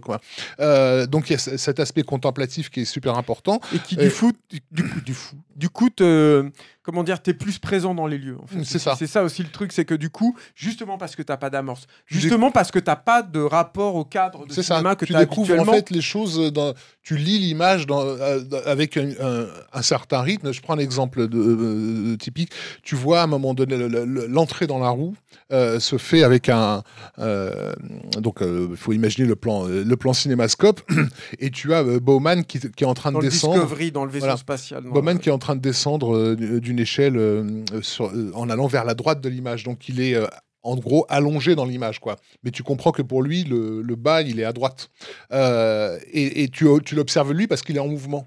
Euh, 0.60 1.06
donc 1.06 1.30
il 1.30 1.32
y 1.32 1.36
a 1.36 1.38
cet 1.38 1.80
aspect 1.80 2.02
contemplatif 2.02 2.70
qui 2.70 2.80
est 2.80 2.84
super 2.84 3.16
important. 3.16 3.60
Et 3.74 3.78
qui 3.78 3.96
du 3.96 4.10
foot, 4.10 4.36
du, 4.72 5.14
du 5.56 5.68
coup, 5.68 5.90
te- 5.90 6.50
comment 6.84 7.02
dire, 7.02 7.20
t'es 7.20 7.34
plus 7.34 7.58
présent 7.58 7.94
dans 7.94 8.06
les 8.06 8.18
lieux. 8.18 8.38
en 8.40 8.46
fait. 8.46 8.62
C'est 8.62 8.78
ça. 8.78 8.94
C'est 8.96 9.08
ça 9.08 9.24
aussi 9.24 9.42
le 9.42 9.48
truc, 9.48 9.72
c'est 9.72 9.84
que 9.84 9.94
du 9.94 10.10
coup, 10.10 10.36
justement 10.54 10.98
parce 10.98 11.16
que 11.16 11.22
t'as 11.22 11.38
pas 11.38 11.50
d'amorce, 11.50 11.86
justement 12.06 12.52
parce 12.52 12.70
que 12.70 12.78
t'as 12.78 12.94
pas 12.94 13.22
de 13.22 13.40
rapport 13.40 13.96
au 13.96 14.04
cadre 14.04 14.46
de 14.46 14.52
ça. 14.52 14.62
cinéma 14.62 14.94
que 14.94 15.06
tu 15.06 15.12
t'as 15.12 15.20
découvres 15.20 15.58
en 15.58 15.64
fait 15.64 15.90
les 15.90 16.02
choses, 16.02 16.52
dans, 16.52 16.74
tu 17.04 17.16
lis 17.16 17.38
l'image 17.38 17.86
euh, 17.90 18.40
dans- 18.40 18.58
avec 18.64 18.96
un, 18.96 19.10
un- 19.20 19.46
un 19.72 19.82
certain 19.82 20.20
rythme. 20.22 20.52
Je 20.52 20.60
prends 20.62 20.74
l'exemple 20.74 21.28
de, 21.28 21.38
euh, 21.38 22.16
typique. 22.16 22.50
Tu 22.82 22.94
vois 22.96 23.20
à 23.20 23.24
un 23.24 23.26
moment 23.28 23.54
donné 23.54 23.76
le- 23.76 23.88
le- 23.88 24.26
l'entrée 24.26 24.66
dans 24.66 24.78
la 24.78 24.88
roue 24.88 25.14
euh, 25.52 25.78
se 25.78 25.98
fait 25.98 26.22
avec 26.22 26.48
un. 26.48 26.82
euh, 27.18 27.72
donc 28.18 28.38
il 28.40 28.76
faut 28.76 28.92
imaginer 28.92 29.28
le 29.28 29.36
plan, 29.36 29.68
euh, 29.68 29.84
le 29.84 29.96
plan 29.96 30.12
cinémascope 30.14 30.80
et 31.38 31.50
tu 31.50 31.74
as 31.74 31.82
euh, 31.82 32.00
Bowman 32.00 32.42
qui, 32.44 32.58
qui 32.58 32.84
est 32.84 32.86
en 32.86 32.94
train 32.94 33.12
dans 33.12 33.18
de 33.20 33.24
descendre. 33.24 33.54
Discovery, 33.60 33.92
dans 33.92 34.04
le 34.04 34.10
vaisseau 34.10 34.24
Voilà. 34.24 34.36
spatial. 34.38 34.82
Bowman 34.84 35.18
qui 35.18 35.28
est 35.28 35.32
en 35.32 35.38
train 35.38 35.56
de 35.56 35.60
descendre 35.60 36.16
euh, 36.16 36.34
d'une 36.60 36.78
échelle 36.78 37.16
euh, 37.18 37.44
sur- 37.82 38.06
euh, 38.14 38.30
en 38.34 38.48
allant 38.48 38.66
vers 38.66 38.84
la 38.84 38.94
droite 38.94 39.20
de 39.20 39.28
l'image. 39.28 39.64
Donc 39.64 39.88
il 39.88 40.00
est 40.00 40.14
euh, 40.14 40.26
en 40.64 40.76
gros 40.76 41.06
allongé 41.08 41.54
dans 41.54 41.64
l'image. 41.64 42.00
quoi. 42.00 42.16
Mais 42.42 42.50
tu 42.50 42.62
comprends 42.62 42.90
que 42.90 43.02
pour 43.02 43.22
lui, 43.22 43.44
le, 43.44 43.82
le 43.82 43.96
bas, 43.96 44.22
il 44.22 44.40
est 44.40 44.44
à 44.44 44.52
droite. 44.52 44.90
Euh, 45.32 45.98
et 46.12 46.42
et 46.42 46.48
tu, 46.48 46.66
tu 46.84 46.94
l'observes 46.94 47.32
lui 47.32 47.46
parce 47.46 47.62
qu'il 47.62 47.76
est 47.76 47.80
en 47.80 47.88
mouvement. 47.88 48.26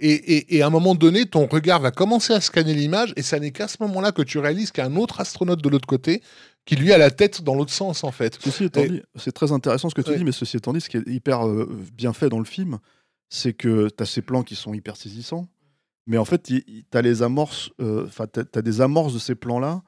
Et, 0.00 0.10
et- 0.12 0.56
et 0.56 0.62
à 0.62 0.66
un 0.66 0.70
moment 0.70 0.94
donné, 0.94 1.24
ton 1.26 1.46
regard 1.46 1.80
va 1.80 1.90
commencer 1.92 2.32
à 2.32 2.40
scanner 2.40 2.74
l'image 2.74 3.12
et 3.16 3.22
ça 3.22 3.38
n'est 3.38 3.52
qu'à 3.52 3.68
ce 3.68 3.76
moment-là 3.80 4.10
que 4.12 4.22
tu 4.22 4.38
réalises 4.38 4.72
qu'il 4.72 4.82
y 4.82 4.86
a 4.86 4.90
un 4.90 4.96
autre 4.96 5.20
astronaute 5.20 5.62
de 5.62 5.68
l'autre 5.68 5.86
côté 5.86 6.20
qui 6.64 6.74
lui 6.74 6.92
a 6.92 6.98
la 6.98 7.10
tête 7.10 7.42
dans 7.42 7.54
l'autre 7.54 7.72
sens 7.72 8.02
en 8.02 8.10
fait. 8.10 8.38
Ceci 8.42 8.64
étant 8.64 8.80
Et- 8.82 8.88
dit, 8.88 9.02
c'est 9.16 9.30
très 9.32 9.52
intéressant 9.52 9.88
ce 9.90 9.94
que 9.94 10.00
tu 10.00 10.10
Ouais. 10.10 10.16
dis, 10.16 10.24
mais 10.24 10.32
ceci 10.32 10.56
étant 10.56 10.72
dit, 10.72 10.80
ce 10.80 10.88
qui 10.88 10.96
est 10.96 11.06
hyper 11.06 11.46
euh, 11.46 11.68
bien 11.92 12.12
fait 12.12 12.28
dans 12.28 12.38
le 12.40 12.44
film, 12.44 12.78
c'est 13.28 13.52
que 13.52 13.88
tu 13.88 14.02
as 14.02 14.06
ces 14.06 14.22
plans 14.22 14.42
qui 14.42 14.56
sont 14.56 14.74
hyper 14.74 14.96
saisissants, 14.96 15.46
mais 16.06 16.16
en 16.18 16.24
fait, 16.24 16.42
tu 16.42 16.64
as 16.92 17.02
les 17.02 17.22
amorces, 17.22 17.70
euh, 17.80 18.04
enfin, 18.06 18.26
tu 18.32 18.40
as, 18.40 18.62
des 18.62 18.80
amorces 18.80 19.14
de 19.14 19.18
ces 19.18 19.34
plans-là 19.34 19.82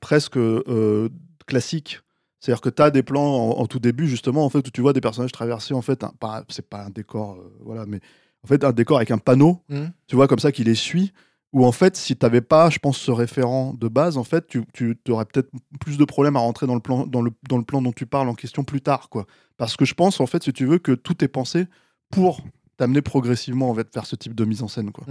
presque 0.00 0.36
euh, 0.36 1.08
classiques. 1.46 2.00
C'est-à-dire 2.40 2.60
que 2.60 2.70
tu 2.70 2.82
as 2.82 2.90
des 2.90 3.02
plans 3.04 3.24
en, 3.24 3.60
en 3.60 3.66
tout 3.66 3.78
début, 3.78 4.08
justement, 4.08 4.44
en 4.44 4.48
fait, 4.48 4.66
où 4.66 4.70
tu 4.70 4.80
vois 4.80 4.92
des 4.92 5.00
personnages 5.00 5.30
traverser, 5.32 5.74
en 5.74 5.82
fait, 5.82 6.04
c'est 6.48 6.68
pas 6.68 6.84
un 6.86 6.90
décor, 6.90 7.34
euh, 7.34 7.56
voilà, 7.64 7.86
mais 7.86 8.00
en 8.44 8.48
fait, 8.48 8.64
un 8.64 8.72
décor 8.72 8.96
avec 8.96 9.10
un 9.12 9.18
panneau, 9.18 9.62
Mhm. 9.68 9.92
tu 10.08 10.16
vois, 10.16 10.26
comme 10.26 10.40
ça, 10.40 10.50
qui 10.50 10.64
les 10.64 10.74
suit. 10.74 11.12
Où 11.52 11.66
en 11.66 11.70
fait, 11.72 11.96
si 11.96 12.16
tu 12.16 12.24
n'avais 12.24 12.40
pas, 12.40 12.70
je 12.70 12.78
pense, 12.78 12.96
ce 12.96 13.10
référent 13.10 13.74
de 13.74 13.86
base, 13.86 14.16
en 14.16 14.24
fait, 14.24 14.46
tu, 14.48 14.64
tu 14.72 14.96
aurais 15.10 15.26
peut-être 15.26 15.50
plus 15.80 15.98
de 15.98 16.04
problèmes 16.06 16.34
à 16.34 16.38
rentrer 16.40 16.66
dans 16.66 16.74
le, 16.74 16.80
plan, 16.80 17.06
dans, 17.06 17.20
le, 17.20 17.30
dans 17.48 17.58
le 17.58 17.62
plan 17.64 17.82
dont 17.82 17.92
tu 17.92 18.06
parles 18.06 18.28
en 18.30 18.34
question 18.34 18.64
plus 18.64 18.80
tard. 18.80 19.10
quoi. 19.10 19.26
Parce 19.58 19.76
que 19.76 19.84
je 19.84 19.92
pense, 19.94 20.18
en 20.20 20.26
fait, 20.26 20.42
si 20.42 20.52
tu 20.54 20.64
veux, 20.64 20.78
que 20.78 20.92
tout 20.92 21.22
est 21.22 21.28
pensé 21.28 21.66
pour 22.10 22.40
t'amener 22.78 23.02
progressivement 23.02 23.68
en 23.70 23.74
fait, 23.74 23.92
vers 23.94 24.06
ce 24.06 24.16
type 24.16 24.34
de 24.34 24.46
mise 24.46 24.62
en 24.62 24.68
scène. 24.68 24.92
Quoi. 24.92 25.04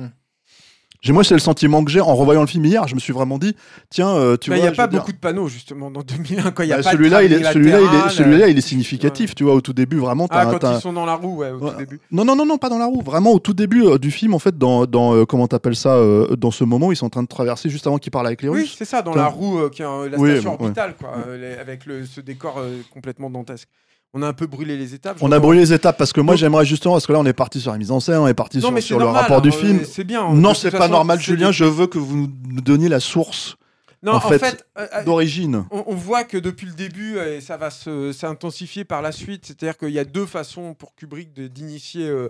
J'ai 1.02 1.14
moi 1.14 1.24
c'est 1.24 1.34
le 1.34 1.40
sentiment 1.40 1.84
que 1.84 1.90
j'ai 1.90 2.00
en 2.00 2.16
revoyant 2.16 2.42
le 2.42 2.48
film 2.48 2.64
hier. 2.64 2.88
Je 2.88 2.94
me 2.94 3.00
suis 3.00 3.12
vraiment 3.12 3.40
dit, 3.40 3.56
tiens, 3.90 4.10
euh, 4.10 4.38
tu 4.38 4.52
Bah, 4.52 4.58
Il 4.58 4.60
vois. 4.62 4.70
n'y 4.70 4.76
a 4.76 4.78
pas 4.78 4.88
dire- 4.88 5.00
beaucoup 5.00 5.12
de 5.12 5.18
panneaux 5.18 5.48
justement 5.48 5.90
dans 5.90 6.02
2001 6.04 6.52
quand 6.52 6.62
il 6.62 6.70
y 6.70 6.74
a 6.74 6.78
Bah, 6.78 6.84
pas 6.84 6.92
de 6.92 6.96
celui-là, 6.98 7.24
il 7.24 7.34
est, 7.34 7.44
celui-là, 7.44 7.80
il 7.80 7.84
est, 7.84 7.88
latéral, 7.88 8.12
celui-là, 8.12 8.48
il 8.50 8.56
est 8.56 8.60
euh, 8.60 8.62
significatif. 8.62 9.34
Tu 9.34 9.44
vois, 9.44 9.56
au 9.56 9.62
tout 9.62 9.74
début, 9.74 9.98
vraiment, 9.98 10.28
Ah, 10.30 10.46
quand 10.46 10.76
ils 10.76 10.80
sont 10.80 10.94
dans 10.94 11.08
la 11.08 11.16
roue, 11.16 11.38
ouais, 11.38 11.50
au 11.50 11.58
Ouais. 11.58 11.72
tout 11.72 11.78
début. 11.78 12.00
Non, 12.12 12.24
non, 12.24 12.36
non, 12.36 12.46
non, 12.46 12.60
pas 12.60 12.70
dans 12.70 12.78
la 12.78 12.86
roue. 12.86 13.02
Vraiment, 13.02 13.32
au 13.32 13.40
tout 13.40 13.54
début 13.56 13.84
euh, 13.84 13.98
du 13.98 14.12
film, 14.12 14.36
en 14.36 14.40
fait, 14.40 14.56
dans, 14.60 14.86
dans 14.86 15.16
euh, 15.16 15.26
comment 15.26 15.48
t'appelles 15.48 15.76
ça, 15.76 16.00
dans 16.38 16.52
ce 16.52 16.64
moment 16.64 16.88
où 16.88 16.92
ils 16.92 16.96
sont 16.96 17.08
en 17.08 17.10
train 17.10 17.24
de 17.24 17.28
traverser 17.28 17.70
juste 17.72 17.88
avant 17.88 17.98
qu'ils 17.98 18.12
parlent 18.12 18.28
avec 18.28 18.44
les 18.44 18.50
Oui, 18.50 18.60
Russes. 18.62 18.76
c'est 18.78 18.86
ça, 18.86 19.02
dans 19.02 19.16
la 19.16 19.26
roue 19.26 19.70
qui 19.72 19.82
est 19.82 19.86
la 19.86 20.20
Oui, 20.20 20.34
station 20.34 20.54
orbitale, 20.54 20.94
quoi, 21.00 21.14
avec 21.60 21.88
le, 21.88 22.06
ce 22.06 22.22
décor 22.22 22.62
complètement 22.94 23.32
dantesque. 23.32 23.68
On 24.14 24.22
a 24.24 24.28
un 24.28 24.34
peu 24.34 24.46
brûlé 24.46 24.76
les 24.78 24.94
étapes. 24.94 25.18
On 25.22 25.32
a 25.32 25.40
brûlé 25.40 25.62
les 25.62 25.74
étapes 25.74 25.98
parce 25.98 26.12
que 26.12 26.20
moi 26.20 26.36
j'aimerais 26.36 26.66
justement 26.66 26.96
parce 26.96 27.08
que 27.08 27.14
là 27.14 27.20
on 27.20 27.26
est 27.26 27.34
parti 27.34 27.62
sur 27.62 27.72
la 27.72 27.78
mise 27.78 27.92
en 27.92 28.00
scène, 28.02 28.18
on 28.18 28.28
est 28.28 28.34
parti 28.34 28.58
Non, 28.60 28.78
sur, 28.82 29.00
le 29.00 29.06
rapport 29.06 29.42
du 29.42 29.50
hein, 29.50 29.54
film. 29.54 29.80
C'est 29.86 30.04
bien. 30.04 30.34
Non, 30.34 30.50
De 30.52 30.56
c'est 30.56 30.70
pas 30.72 30.80
façon, 30.80 30.92
normal, 30.92 31.20
Julien. 31.22 31.52
Je 31.54 31.64
veux 31.64 31.88
que 31.88 31.98
vous 31.98 32.28
nous 32.50 32.62
donniez 32.62 32.90
la 32.90 33.00
source 33.00 33.56
Non, 34.04 34.12
en 34.12 34.16
en 34.16 34.20
fait, 34.20 34.40
fait, 34.40 34.66
euh, 34.78 34.88
euh, 34.96 35.04
d'origine. 35.06 35.64
on, 35.72 35.86
on 35.88 35.96
voit 35.96 36.26
que 36.26 36.38
depuis 36.38 36.68
le 36.68 36.74
début, 36.74 37.18
euh, 37.18 37.38
et 37.38 37.42
ça 37.42 37.56
va 37.56 37.70
s'intensifier 37.72 38.84
par 38.84 39.02
la 39.02 39.12
suite, 39.14 39.46
c'est-à-dire 39.46 39.78
qu'il 39.78 39.92
y 39.92 40.00
a 40.00 40.06
deux 40.06 40.26
façons 40.26 40.74
pour 40.74 40.94
Kubrick 40.96 41.34
d'initier 41.34 42.08
euh, 42.10 42.30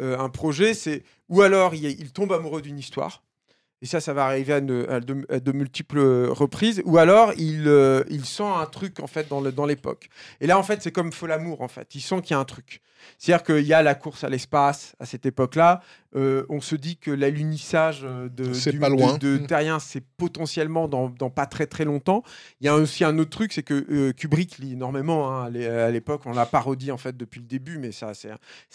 euh, 0.00 0.18
un 0.18 0.28
projet. 0.28 0.74
C'est 0.74 1.02
ou 1.30 1.40
alors 1.40 1.74
il, 1.74 1.84
il 1.86 2.12
tombe 2.12 2.32
amoureux 2.32 2.60
d'une 2.60 2.78
histoire, 2.78 3.22
et 3.82 3.86
ça, 3.86 4.00
ça 4.00 4.12
va 4.12 4.24
arriver 4.26 4.52
à, 4.52 4.60
de, 4.60 5.52
multiples 5.52 5.98
reprises, 6.30 6.80
ou 6.84 6.98
alors 6.98 7.32
il, 7.36 7.66
euh, 7.66 8.04
il 8.08 8.24
sent 8.24 8.44
un 8.44 8.66
truc 8.66 9.00
en 9.00 9.08
fait 9.08 9.28
dans 9.28 9.66
l'époque. 9.66 10.08
Et 10.40 10.46
là, 10.46 10.56
en 10.56 10.62
fait, 10.62 10.80
c'est 10.82 10.92
comme 10.92 11.12
Fol 11.12 11.32
Amour, 11.32 11.60
en 11.62 11.68
fait. 11.68 11.94
Il 11.96 12.00
sent 12.00 12.22
qu'il 12.22 12.30
y 12.30 12.34
a 12.34 12.38
un 12.38 12.44
truc. 12.44 12.80
C'est-à-dire 13.18 13.44
qu'il 13.44 13.66
y 13.66 13.72
a 13.74 13.82
la 13.82 13.94
course 13.94 14.24
à 14.24 14.28
l'espace 14.28 14.94
à 15.00 15.06
cette 15.06 15.26
époque-là. 15.26 15.80
Euh, 16.14 16.44
on 16.50 16.60
se 16.60 16.76
dit 16.76 16.98
que 16.98 17.10
l'alunissage 17.10 18.02
euh, 18.04 18.28
de, 18.28 18.52
C'est 18.52 18.72
du- 18.72 18.78
pas 18.78 18.90
loin. 18.90 19.14
de, 19.16 19.36
de 19.38 19.42
Mm. 19.42 19.46
terriens, 19.46 19.78
c'est 19.78 20.02
potentiellement 20.18 20.86
dans, 20.86 21.08
dans 21.08 21.30
pas 21.30 21.46
très 21.46 21.66
très 21.66 21.84
longtemps. 21.86 22.22
Il 22.60 22.66
y 22.66 22.68
a 22.68 22.74
aussi 22.76 23.02
un 23.04 23.16
autre 23.18 23.30
truc, 23.30 23.52
c'est 23.52 23.62
que 23.62 23.86
euh, 23.90 24.12
Kubrick 24.12 24.58
lit 24.58 24.72
énormément 24.72 25.30
hein, 25.32 25.44
à 25.46 25.50
l'é- 25.50 25.66
à 25.66 25.90
l'époque. 25.90 26.22
On 26.26 26.32
l'a 26.32 26.44
parodie 26.46 26.90
en 26.92 26.98
fait 26.98 27.16
depuis 27.16 27.40
le 27.40 27.46
début, 27.46 27.78
mais 27.78 27.92
ça 27.92 28.12
c'est 28.14 28.30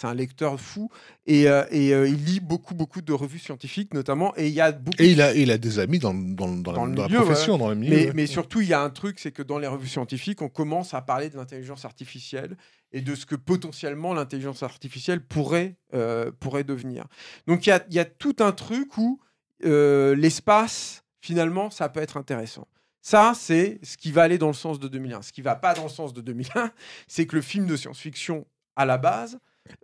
un, 0.07 0.13
lecteur 0.15 0.59
fou 0.59 0.89
et, 1.27 1.47
euh, 1.47 1.63
et, 1.69 1.89
il 1.89 2.23
lit 2.25 2.39
beaucoup 2.39 2.73
beaucoup 2.73 3.01
de 3.01 3.13
revues 3.13 3.37
scientifiques 3.39 3.93
notamment. 3.93 4.33
Et 4.35 4.47
il 4.47 4.53
y 4.53 4.61
a 4.61 4.71
beaucoup. 4.71 4.97
Et 4.99 5.11
il 5.11 5.21
a, 5.21 5.33
il 5.35 5.51
a 5.51 5.59
des 5.59 5.77
amis 5.77 5.99
dans, 5.99 6.13
dans, 6.15 6.47
dans, 6.47 6.73
Dans 6.73 6.85
la, 7.03 7.07
le 7.07 7.15
profession, 7.17 7.57
dans 7.59 7.69
le 7.69 7.75
milieu. 7.75 7.95
mais, 7.95 8.05
ouais. 8.07 8.11
mais 8.15 8.25
surtout, 8.25 8.61
il 8.61 8.67
y 8.69 8.73
a 8.73 8.81
un 8.81 8.89
truc, 8.89 9.19
c'est 9.19 9.31
que 9.31 9.43
dans 9.43 9.59
les 9.59 9.67
revues 9.67 9.87
scientifiques, 9.87 10.41
on 10.41 10.49
commence 10.49 10.95
à 10.95 11.01
parler 11.01 11.29
de 11.29 11.37
l'intelligence 11.37 11.85
artificielle 11.85 12.57
et 12.91 13.01
de 13.01 13.15
ce 13.15 13.25
que 13.25 13.35
potentiellement 13.35 14.13
l'intelligence 14.13 14.63
artificielle 14.63 15.21
pourrait, 15.21 15.75
euh, 15.93 16.31
pourrait 16.39 16.63
devenir. 16.63 17.05
Donc 17.47 17.65
il 17.65 17.69
y 17.69 17.73
a, 17.73 17.85
y 17.89 17.99
a 17.99 18.05
tout 18.05 18.35
un 18.39 18.51
truc 18.51 18.97
où 18.97 19.19
euh, 19.65 20.15
l'espace, 20.15 21.03
finalement, 21.21 21.69
ça 21.69 21.89
peut 21.89 21.99
être 21.99 22.17
intéressant. 22.17 22.67
Ça, 23.01 23.33
c'est 23.35 23.79
ce 23.83 23.97
qui 23.97 24.11
va 24.11 24.23
aller 24.23 24.37
dans 24.37 24.47
le 24.47 24.53
sens 24.53 24.79
de 24.79 24.87
2001. 24.87 25.21
Ce 25.21 25.31
qui 25.31 25.41
va 25.41 25.55
pas 25.55 25.73
dans 25.73 25.83
le 25.83 25.89
sens 25.89 26.13
de 26.13 26.21
2001, 26.21 26.71
c'est 27.07 27.25
que 27.25 27.35
le 27.35 27.41
film 27.41 27.65
de 27.65 27.75
science-fiction, 27.75 28.45
à 28.75 28.85
la 28.85 28.97
base, 28.97 29.39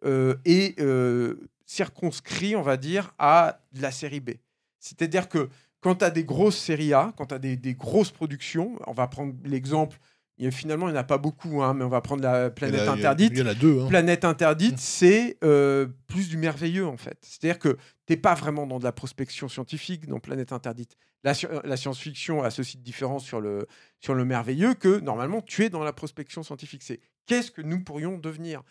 euh, 0.06 0.36
est 0.46 0.80
circonscrit, 1.66 2.56
on 2.56 2.62
va 2.62 2.78
dire, 2.78 3.14
à 3.18 3.60
la 3.74 3.92
série 3.92 4.20
B. 4.20 4.32
C'est-à-dire 4.80 5.28
que 5.28 5.50
quand 5.82 5.96
tu 5.96 6.06
as 6.06 6.12
des 6.12 6.24
grosses 6.24 6.58
séries 6.58 6.94
A, 6.94 7.14
quand 7.18 7.28
tu 7.28 7.36
as 7.36 7.40
des 7.40 7.74
grosses 7.74 8.12
productions, 8.12 8.78
on 8.86 8.94
va 8.94 9.08
prendre 9.08 9.34
l'exemple, 9.44 9.98
il 10.44 10.46
y 10.46 10.48
a- 10.48 10.52
finalement, 10.52 10.88
il 10.90 10.92
n'y 10.92 10.98
en 10.98 11.02
a 11.02 11.06
pas 11.06 11.18
beaucoup, 11.18 11.64
hein, 11.64 11.74
mais 11.74 11.84
on 11.84 11.90
va 11.90 12.02
prendre 12.02 12.22
la 12.22 12.50
planète 12.50 12.82
interdite. 12.94 13.32
Il 13.34 13.40
y 13.40 13.42
en 13.42 13.48
a 13.48 13.54
deux. 13.54 13.80
hein. 13.80 13.88
Planète 13.88 14.26
interdite, 14.26 14.78
c'est 14.80 15.38
euh, 15.44 15.88
plus 16.08 16.30
du 16.30 16.38
merveilleux 16.38 16.86
en 16.86 16.98
fait. 16.98 17.18
C'est-à-dire 17.22 17.60
que 17.60 17.78
t'es 18.06 18.18
pas 18.18 18.34
vraiment 18.36 18.68
dans 18.68 18.80
de 18.80 18.84
la 18.84 18.92
prospection 18.92 19.48
scientifique 19.48 20.08
dans 20.08 20.20
Planète 20.20 20.52
interdite. 20.52 20.96
La, 21.24 21.34
sci- 21.34 21.48
la 21.64 21.78
science-fiction 21.78 22.44
a 22.44 22.50
ceci 22.52 22.78
de 22.78 22.84
différent 22.84 23.20
sur 23.20 23.40
le, 23.40 23.66
sur 24.02 24.14
le 24.14 24.26
merveilleux 24.26 24.74
que 24.74 25.00
normalement 25.00 25.42
tu 25.42 25.64
es 25.64 25.70
dans 25.70 25.84
la 25.84 25.94
prospection 25.94 26.44
scientifique. 26.44 26.84
C'est 26.84 27.00
qu'est-ce 27.28 27.50
que 27.50 27.62
nous 27.62 27.82
pourrions 27.82 28.18
devenir? 28.18 28.60
Euh, 28.60 28.64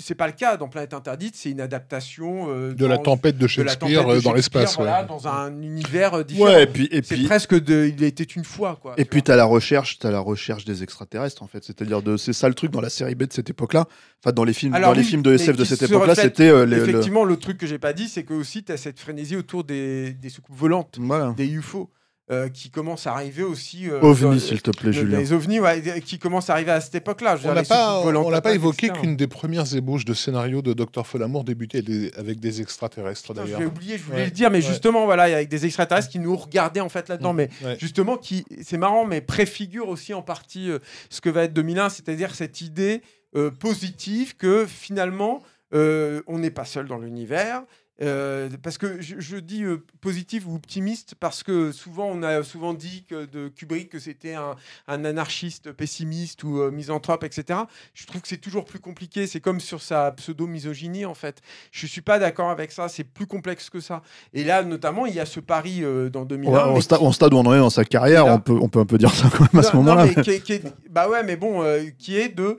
C'est 0.00 0.14
pas 0.14 0.26
le 0.26 0.34
cas 0.34 0.58
dans 0.58 0.68
Planète 0.68 0.92
interdite, 0.92 1.34
c'est 1.34 1.50
une 1.50 1.60
adaptation 1.60 2.48
euh, 2.50 2.74
De 2.74 2.84
la 2.84 2.98
tempête 2.98 3.38
de 3.38 3.42
la 3.44 3.48
Shakespeare 3.48 4.06
de 4.06 4.12
euh, 4.16 4.20
dans 4.20 4.34
l'espace. 4.34 4.76
voilà, 4.76 5.00
ouais. 5.00 5.06
dans 5.08 5.26
un 5.28 5.62
univers 5.62 6.12
euh, 6.12 6.24
différent. 6.24 6.50
Ouais, 6.52 6.64
et 6.64 6.66
puis 6.66 6.88
et 6.92 7.02
c'est 7.02 7.14
puis 7.14 7.24
presque 7.24 7.54
de, 7.58 7.90
il 7.96 8.04
était 8.04 8.22
une 8.22 8.44
fois 8.44 8.78
quoi. 8.80 8.92
et 8.98 9.04
tu 9.04 9.08
puis 9.08 9.20
vois. 9.20 9.24
t'as 9.24 9.36
la 9.36 9.44
recherche, 9.46 9.98
la 10.02 10.18
recherche 10.20 10.66
des 10.66 10.82
extraterrestres 10.82 11.42
en 11.42 11.46
fait. 11.46 11.64
C'est-à-dire 11.64 12.02
de 12.02 12.18
c'est 12.18 12.34
ça 12.34 12.48
le 12.48 12.54
truc 12.54 12.70
dans 12.70 12.82
la 12.82 12.90
série 12.90 13.14
B 13.14 13.22
de 13.22 13.32
cette 13.32 13.48
époque-là. 13.48 13.86
Enfin 14.22 14.32
dans 14.32 14.44
les 14.44 14.52
films 14.52 14.74
Alors 14.74 14.90
dans 14.92 14.98
les 14.98 15.04
films 15.04 15.22
de 15.22 15.32
SF 15.32 15.56
de 15.56 15.64
cette 15.64 15.82
époque-là, 15.82 16.14
c'était 16.16 16.48
euh, 16.50 16.66
le- 16.66 16.76
Effectivement, 16.86 17.24
le 17.24 17.38
truc 17.38 17.56
que 17.56 17.66
j'ai 17.66 17.78
pas 17.78 17.94
dit, 17.94 18.08
c'est 18.08 18.24
que 18.24 18.34
aussi 18.34 18.62
tu 18.64 18.72
as 18.72 18.76
cette 18.76 19.00
frénésie 19.00 19.36
autour 19.36 19.64
des, 19.64 20.12
des 20.12 20.28
soucoupes 20.28 20.54
volantes. 20.56 20.98
Voilà. 21.00 21.32
des 21.34 21.46
UFO 21.48 21.90
euh, 22.32 22.48
qui 22.48 22.70
commencent 22.70 23.06
à 23.06 23.12
arriver 23.12 23.42
aussi. 23.42 23.88
euh, 23.90 24.00
OVNI, 24.00 24.36
dans- 24.36 24.38
s'il 24.40 24.62
te 24.62 24.70
plaît, 24.70 24.92
Julien. 24.92 25.18
Les 25.18 25.32
ovnis, 25.32 25.60
ouais, 25.60 26.00
qui 26.04 26.18
commencent 26.18 26.48
à 26.50 26.54
arriver 26.54 26.70
à 26.72 26.80
cette 26.80 26.94
époque-là. 26.94 27.36
On 27.44 27.52
n'a 27.52 27.62
pas, 27.62 28.00
on 28.00 28.30
l'a 28.30 28.40
pas 28.40 28.54
évoqué 28.54 28.88
qu'une 28.88 29.16
des 29.16 29.26
premières 29.26 29.74
ébauches 29.76 30.04
de 30.04 30.14
scénario 30.14 30.62
de 30.62 30.72
Dr. 30.72 31.06
Folamour 31.06 31.44
débutait 31.44 31.78
avec 31.78 31.86
des- 31.90 32.12
avec 32.16 32.40
des 32.40 32.60
extraterrestres 32.62 33.34
d'ailleurs. 33.34 33.58
vais 33.60 33.66
oublier, 33.66 33.98
je 33.98 34.02
voulais 34.04 34.18
Ouais, 34.18 34.24
le 34.24 34.30
dire, 34.30 34.50
mais 34.50 34.58
ouais. 34.58 34.62
justement, 34.68 35.04
voilà, 35.04 35.24
avec 35.24 35.48
des 35.48 35.66
extraterrestres 35.66 36.08
qui 36.08 36.18
nous 36.18 36.36
regardaient 36.36 36.80
en 36.80 36.88
fait 36.88 37.08
là-dedans, 37.08 37.32
mais 37.34 37.50
Ouais. 37.64 37.76
justement, 37.78 38.16
qui, 38.16 38.44
c'est 38.62 38.78
marrant, 38.78 39.04
mais 39.04 39.20
préfigure 39.20 39.88
aussi 39.88 40.14
en 40.14 40.22
partie 40.22 40.70
euh, 40.70 40.78
ce 41.10 41.20
que 41.20 41.28
va 41.28 41.44
être 41.44 41.52
2001, 41.52 41.88
c'est-à-dire 41.90 42.34
cette 42.34 42.60
idée 42.62 43.02
euh, 43.36 43.50
positive 43.50 44.36
que 44.36 44.66
finalement, 44.66 45.42
euh, 45.74 46.20
on 46.26 46.38
n'est 46.38 46.50
pas 46.50 46.64
seul 46.66 46.86
dans 46.86 46.98
l'univers. 46.98 47.62
Euh, 48.02 48.48
parce 48.62 48.78
que 48.78 49.00
je, 49.00 49.20
je 49.20 49.36
dis 49.36 49.62
euh, 49.62 49.84
positif 50.00 50.44
ou 50.48 50.56
optimiste 50.56 51.14
parce 51.20 51.42
que 51.44 51.70
souvent 51.70 52.06
on 52.06 52.22
a 52.24 52.42
souvent 52.42 52.74
dit 52.74 53.04
que 53.08 53.26
de 53.26 53.48
Kubrick 53.48 53.90
que 53.90 54.00
c'était 54.00 54.34
un, 54.34 54.56
un 54.88 55.04
anarchiste 55.04 55.70
pessimiste 55.70 56.42
ou 56.42 56.60
euh, 56.60 56.70
misanthrope 56.72 57.22
etc. 57.22 57.60
Je 57.94 58.06
trouve 58.06 58.20
que 58.20 58.26
c'est 58.28 58.38
toujours 58.38 58.64
plus 58.64 58.80
compliqué. 58.80 59.26
C'est 59.28 59.40
comme 59.40 59.60
sur 59.60 59.80
sa 59.82 60.10
pseudo 60.12 60.46
misogynie 60.48 61.04
en 61.04 61.14
fait. 61.14 61.42
Je 61.70 61.86
suis 61.86 62.00
pas 62.00 62.18
d'accord 62.18 62.50
avec 62.50 62.72
ça. 62.72 62.88
C'est 62.88 63.04
plus 63.04 63.26
complexe 63.26 63.70
que 63.70 63.78
ça. 63.78 64.02
Et 64.32 64.42
là 64.42 64.64
notamment 64.64 65.06
il 65.06 65.14
y 65.14 65.20
a 65.20 65.26
ce 65.26 65.38
pari 65.38 65.82
dans 66.12 66.24
2001. 66.24 66.72
Ouais, 66.72 66.80
sta- 66.80 66.98
qui- 66.98 67.12
stade 67.14 67.32
où 67.34 67.36
on 67.36 67.46
en 67.46 67.54
est 67.54 67.58
dans 67.58 67.70
sa 67.70 67.84
carrière, 67.84 68.26
là- 68.26 68.34
on 68.34 68.40
peut, 68.40 68.58
on 68.60 68.68
peut 68.68 68.80
un 68.80 68.86
peu 68.86 68.98
dire 68.98 69.14
ça 69.14 69.30
quand 69.30 69.52
même 69.52 69.60
à 69.60 69.62
ce 69.62 69.76
non, 69.76 69.82
moment-là. 69.84 70.06
est- 70.06 70.90
bah 70.90 71.08
ouais, 71.08 71.22
mais 71.22 71.36
bon, 71.36 71.62
qui 71.98 72.16
est 72.16 72.30
de 72.30 72.58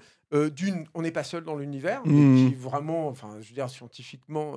d'une, 0.56 0.86
on 0.96 1.04
n'est 1.04 1.12
pas 1.12 1.24
seul 1.24 1.44
dans 1.44 1.56
l'univers, 1.56 2.02
Mhm. 2.06 2.50
qui 2.50 2.56
vraiment, 2.56 3.08
enfin, 3.08 3.36
je 3.42 3.50
veux 3.50 3.54
dire, 3.54 3.70
scientifiquement, 3.70 4.54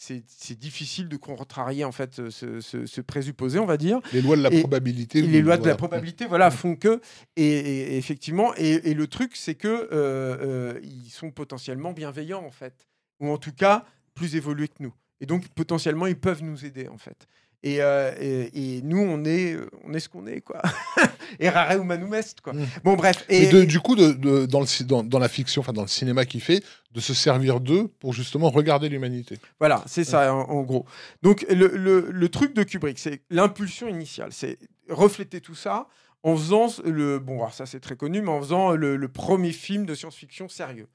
c'est 0.00 0.58
difficile 0.58 1.08
de 1.08 1.16
contrarier 1.16 1.84
en 1.84 1.90
fait 1.92 2.30
ce, 2.30 2.60
ce- 2.60 2.86
ce 2.86 3.00
présupposé, 3.00 3.58
on 3.58 3.66
va 3.66 3.76
dire. 3.76 3.98
Les 4.12 4.22
lois 4.22 4.36
de 4.36 4.42
la 4.42 4.52
Et- 4.52 4.60
probabilité. 4.60 5.18
Et 5.18 5.22
les 5.22 5.42
lois 5.42 5.56
de 5.58 5.66
la 5.66 5.74
probabilité, 5.74 6.24
voilà, 6.26 6.50
font 6.52 6.76
que, 6.76 7.00
et, 7.36 7.96
effectivement, 7.98 8.54
et, 8.56 8.90
et 8.90 8.94
le 8.94 9.06
truc, 9.08 9.34
c'est 9.36 9.56
que 9.56 9.66
euh, 9.68 9.88
euh, 9.92 10.80
ils 10.84 11.10
sont 11.10 11.30
potentiellement 11.32 11.92
bienveillants 11.92 12.44
en 12.44 12.50
fait, 12.52 12.86
ou 13.20 13.28
en 13.28 13.38
tout 13.38 13.52
cas 13.52 13.84
plus 14.14 14.36
évolués 14.36 14.68
que 14.68 14.80
nous, 14.82 14.94
et 15.20 15.26
donc 15.26 15.48
potentiellement 15.48 16.06
ils 16.06 16.18
peuvent 16.18 16.42
nous 16.44 16.64
aider 16.64 16.88
en 16.88 16.98
fait. 16.98 17.26
Et, 17.64 17.82
euh, 17.82 18.12
et- 18.20 18.76
et 18.76 18.82
nous, 18.82 19.00
on 19.00 19.24
est, 19.24 19.56
on 19.84 19.92
est 19.92 19.98
ce 20.00 20.08
qu'on 20.08 20.26
est, 20.28 20.40
quoi. 20.42 20.62
et 21.40 21.48
rare 21.48 21.72
humanum 21.76 22.14
est, 22.14 22.40
quoi. 22.40 22.52
Mm. 22.52 22.66
Bon, 22.84 22.94
bref. 22.94 23.24
Et, 23.28 23.46
de- 23.48 23.64
du 23.64 23.80
coup, 23.80 23.96
de, 23.96 24.12
de- 24.12 24.46
dans, 24.46 24.60
le, 24.60 24.66
ci- 24.66 24.84
dans, 24.84 25.02
dans 25.02 25.18
la 25.18 25.28
fiction, 25.28 25.60
enfin 25.60 25.72
dans 25.72 25.82
le 25.82 25.88
cinéma 25.88 26.24
qu'il 26.24 26.40
fait, 26.40 26.62
de 26.92 27.00
se 27.00 27.14
servir 27.14 27.58
d'eux 27.60 27.88
pour 27.98 28.12
justement 28.12 28.48
regarder 28.50 28.88
l'humanité. 28.88 29.38
Voilà, 29.58 29.82
c'est 29.86 30.04
ça 30.04 30.32
en, 30.32 30.42
en 30.48 30.62
gros. 30.62 30.86
Donc 31.22 31.44
le, 31.50 31.66
le- 31.76 32.10
le 32.12 32.28
truc 32.28 32.54
de 32.54 32.62
Kubrick, 32.62 32.98
c'est 32.98 33.22
l'impulsion 33.28 33.88
initiale, 33.88 34.30
c'est 34.32 34.58
refléter 34.88 35.40
tout 35.40 35.56
ça 35.56 35.88
en 36.22 36.36
faisant 36.36 36.68
le 36.84 37.18
bon, 37.18 37.38
alors 37.38 37.54
ça 37.54 37.66
c'est 37.66 37.80
très 37.80 37.96
connu, 37.96 38.22
mais 38.22 38.30
en 38.30 38.40
faisant 38.40 38.70
le, 38.72 38.96
le 38.96 39.08
premier 39.08 39.52
film 39.52 39.84
de 39.84 39.94
science-fiction 39.94 40.48
sérieux, 40.48 40.88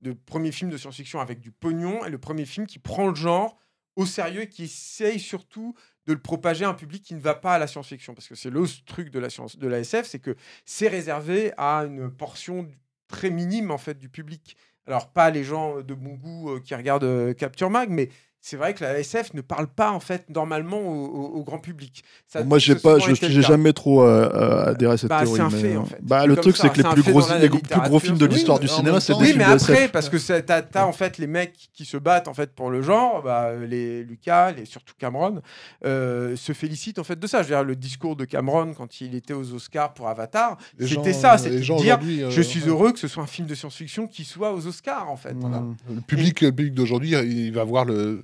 le 0.00 0.14
premier 0.14 0.52
film 0.52 0.70
de 0.70 0.76
science-fiction 0.76 1.18
avec 1.20 1.40
du 1.40 1.50
pognon 1.50 2.04
et 2.04 2.10
le 2.10 2.18
premier 2.18 2.44
film 2.44 2.66
qui 2.66 2.78
prend 2.78 3.08
le 3.08 3.14
genre 3.16 3.56
au 3.96 4.06
sérieux 4.06 4.42
et 4.42 4.48
qui 4.48 4.64
essaye 4.64 5.20
surtout 5.20 5.74
de 6.06 6.12
le 6.12 6.18
propager 6.18 6.64
à 6.64 6.68
un 6.68 6.74
public 6.74 7.02
qui 7.02 7.14
ne 7.14 7.20
va 7.20 7.34
pas 7.34 7.54
à 7.54 7.58
la 7.58 7.66
science-fiction 7.66 8.14
parce 8.14 8.28
que 8.28 8.34
c'est 8.34 8.50
le 8.50 8.64
truc 8.86 9.10
de 9.10 9.18
la 9.18 9.30
science 9.30 9.58
de 9.58 9.68
la 9.68 9.78
SF, 9.80 10.06
c'est 10.06 10.18
que 10.18 10.36
c'est 10.64 10.88
réservé 10.88 11.52
à 11.56 11.84
une 11.84 12.10
portion 12.10 12.68
très 13.08 13.30
minime 13.30 13.70
en 13.70 13.78
fait 13.78 13.98
du 13.98 14.08
public. 14.08 14.56
Alors 14.86 15.10
pas 15.10 15.30
les 15.30 15.44
gens 15.44 15.80
de 15.80 15.94
bon 15.94 16.14
goût 16.14 16.50
euh, 16.50 16.60
qui 16.60 16.74
regardent 16.74 17.04
euh, 17.04 17.32
Capture 17.32 17.70
Mag, 17.70 17.88
mais 17.88 18.10
c'est 18.46 18.58
vrai 18.58 18.74
que 18.74 18.84
la 18.84 18.98
SF 18.98 19.32
ne 19.32 19.40
parle 19.40 19.66
pas 19.68 19.90
en 19.90 20.00
fait 20.00 20.28
normalement 20.28 20.76
au, 20.78 21.06
au- 21.06 21.38
au 21.38 21.44
grand 21.44 21.58
public. 21.58 22.04
Ça- 22.28 22.44
Moi, 22.44 22.58
j'ai 22.58 22.74
pas, 22.74 22.98
je 22.98 23.12
cas. 23.14 23.28
jamais 23.40 23.72
trop 23.72 24.02
euh, 24.02 24.28
euh, 24.34 24.66
adhéré 24.72 24.92
à 24.92 24.96
cette 24.98 25.08
Bah, 25.08 25.22
théorie. 25.22 25.36
c'est 25.36 25.40
un 25.40 25.48
mais, 25.48 25.60
fait, 25.62 25.74
euh, 25.76 25.78
en 25.80 25.86
fait. 25.86 25.98
Bah, 26.02 26.26
le 26.26 26.36
truc, 26.36 26.54
c'est 26.58 26.68
que 26.70 26.76
les 26.76 26.82
plus 26.90 27.02
gros, 27.10 27.22
les 27.40 27.48
plus 27.48 28.00
films 28.00 28.18
de 28.18 28.26
l'histoire 28.26 28.58
du 28.60 28.68
cinéma, 28.68 29.00
c'est 29.00 29.14
des 29.14 29.18
Oui, 29.20 29.26
films 29.28 29.38
mais 29.38 29.44
après, 29.44 29.72
SF. 29.84 29.92
parce 29.92 30.10
que 30.10 30.40
t'as 30.40 30.60
t'as 30.60 30.84
en 30.84 30.92
fait 30.92 31.16
les 31.16 31.26
mecs 31.26 31.54
qui 31.72 31.86
se 31.86 31.96
battent 31.96 32.28
en 32.28 32.34
fait 32.34 32.54
pour 32.54 32.68
le 32.70 32.82
genre, 32.82 33.22
bah, 33.22 33.52
les 33.66 34.04
Lucas, 34.04 34.52
les, 34.52 34.66
surtout 34.66 34.92
Cameron, 34.98 35.40
euh, 35.86 36.36
se 36.36 36.52
félicitent 36.52 36.98
en 36.98 37.04
fait 37.04 37.18
de 37.18 37.26
ça. 37.26 37.38
Je 37.42 37.48
veux 37.48 37.54
dire, 37.54 37.64
le 37.64 37.76
discours 37.76 38.14
de 38.14 38.26
Cameron 38.26 38.74
quand 38.74 39.00
il 39.00 39.14
était 39.14 39.32
aux 39.32 39.54
Oscars 39.54 39.94
pour 39.94 40.06
Avatar, 40.08 40.58
c'était 40.78 41.14
ça, 41.14 41.38
c'était 41.38 41.60
dire 41.60 41.98
je 42.28 42.42
suis 42.42 42.60
heureux 42.68 42.92
que 42.92 42.98
ce 42.98 43.08
soit 43.08 43.22
un 43.22 43.26
film 43.26 43.48
de 43.48 43.54
science-fiction 43.54 44.06
qui 44.06 44.24
soit 44.24 44.52
aux 44.52 44.66
Oscars 44.66 45.10
en 45.10 45.16
fait. 45.16 45.32
Mm. 45.32 45.76
Le 45.94 46.00
public, 46.02 46.42
le 46.42 46.52
public 46.52 46.74
d'aujourd'hui, 46.74 47.12
il 47.12 47.50
va 47.50 47.64
voir 47.64 47.86
le 47.86 48.20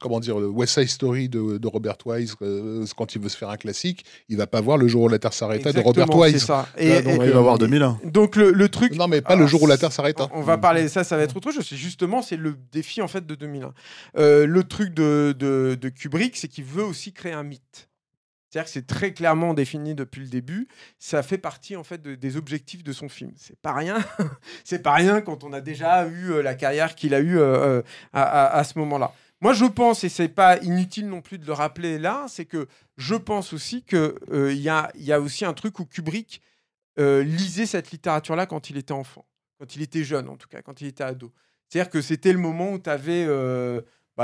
comment 0.00 0.20
dire, 0.20 0.38
le 0.38 0.48
West 0.48 0.74
Side 0.74 0.88
Story 0.88 1.28
de, 1.28 1.58
de 1.58 1.66
Robert 1.68 1.96
Wise, 2.06 2.34
euh, 2.42 2.84
quand 2.96 3.14
il 3.14 3.20
veut 3.22 3.28
se 3.28 3.36
faire 3.36 3.50
un 3.50 3.56
classique, 3.56 4.04
il 4.28 4.36
va 4.36 4.46
pas 4.46 4.60
voir 4.60 4.76
Le 4.78 4.88
jour 4.88 5.02
où 5.02 5.08
la 5.08 5.18
Terre 5.18 5.32
s'arrêta 5.32 5.72
de 5.72 5.80
Robert 5.80 6.14
Wise. 6.14 6.44
ça. 6.44 6.68
Là, 6.76 6.82
Et, 6.82 7.02
donc, 7.02 7.22
et- 7.22 7.26
il 7.26 7.32
va 7.32 7.40
voir 7.40 7.58
2001. 7.58 8.00
donc 8.04 8.36
le, 8.36 8.52
le 8.52 8.68
truc. 8.68 8.94
Non, 8.94 9.08
mais 9.08 9.20
pas 9.20 9.30
Alors, 9.32 9.42
Le 9.42 9.46
jour 9.48 9.62
où 9.62 9.66
la 9.66 9.76
Terre 9.78 9.92
s'arrêta. 9.92 10.28
On 10.32 10.42
va 10.42 10.58
parler 10.58 10.88
ça, 10.88 11.04
ça 11.04 11.16
va 11.16 11.22
être 11.22 11.36
autre 11.36 11.50
chose. 11.52 11.66
C'est 11.68 11.76
justement 11.76 12.22
c'est 12.22 12.36
le 12.36 12.56
défi 12.72 13.02
en 13.02 13.08
fait 13.08 13.26
de 13.26 13.34
2001. 13.34 13.72
Euh, 14.16 14.46
le 14.46 14.64
truc 14.64 14.94
de, 14.94 15.34
de, 15.38 15.76
de 15.80 15.88
Kubrick, 15.88 16.36
c'est 16.36 16.48
qu'il 16.48 16.64
veut 16.64 16.84
aussi 16.84 17.12
créer 17.12 17.32
un 17.32 17.42
mythe. 17.42 17.88
C'est-à-dire 18.50 18.64
que 18.64 18.70
c'est 18.72 18.86
très 18.86 19.12
clairement 19.12 19.52
défini 19.52 19.94
depuis 19.94 20.22
le 20.22 20.28
début. 20.28 20.68
Ça 20.98 21.22
fait 21.22 21.36
partie 21.36 21.76
en 21.76 21.84
fait 21.84 22.00
de- 22.00 22.14
des 22.14 22.36
objectifs 22.38 22.82
de 22.82 22.92
son 22.94 23.10
film. 23.10 23.32
C'est 23.36 23.58
pas 23.60 23.74
rien. 23.74 23.98
c'est 24.64 24.82
pas 24.82 24.94
rien 24.94 25.20
quand 25.20 25.44
on 25.44 25.52
a 25.52 25.60
déjà 25.60 26.06
eu 26.08 26.30
euh, 26.32 26.42
la 26.42 26.54
carrière 26.54 26.94
qu'il 26.94 27.12
a 27.12 27.20
eue 27.20 27.38
euh, 27.38 27.82
à, 28.14 28.22
à- 28.22 28.56
à 28.58 28.64
ce 28.64 28.78
moment-là. 28.78 29.12
Moi, 29.40 29.52
je 29.52 29.64
pense, 29.66 30.02
et 30.02 30.08
c'est 30.08 30.28
pas 30.28 30.58
inutile 30.58 31.08
non 31.08 31.20
plus 31.20 31.38
de 31.38 31.46
le 31.46 31.52
rappeler 31.52 31.98
là, 31.98 32.26
c'est 32.28 32.44
que 32.44 32.66
je 32.96 33.14
pense 33.14 33.52
aussi 33.52 33.84
que 33.84 34.16
euh, 34.32 34.52
y, 34.52 34.68
a, 34.68 35.20
aussi 35.20 35.44
un 35.44 35.52
truc 35.52 35.78
où 35.78 35.84
Kubrick 35.84 36.42
euh, 36.98 37.22
lisait 37.22 37.66
cette 37.66 37.92
littérature-là 37.92 38.46
quand 38.46 38.70
il 38.70 38.76
était 38.76 38.92
enfant, 38.92 39.26
quand 39.60 39.76
il 39.76 39.82
était 39.82 40.02
jeune 40.02 40.28
en 40.28 40.36
tout 40.36 40.48
cas, 40.48 40.60
quand 40.62 40.80
il 40.80 40.88
était 40.88 41.04
ado. 41.04 41.32
C'est-à-dire 41.68 41.90
que 41.90 42.00
c'était 42.00 42.32
le 42.32 42.38
moment 42.38 42.72
où 42.72 42.78
tu 42.78 42.90
avais 42.90 43.26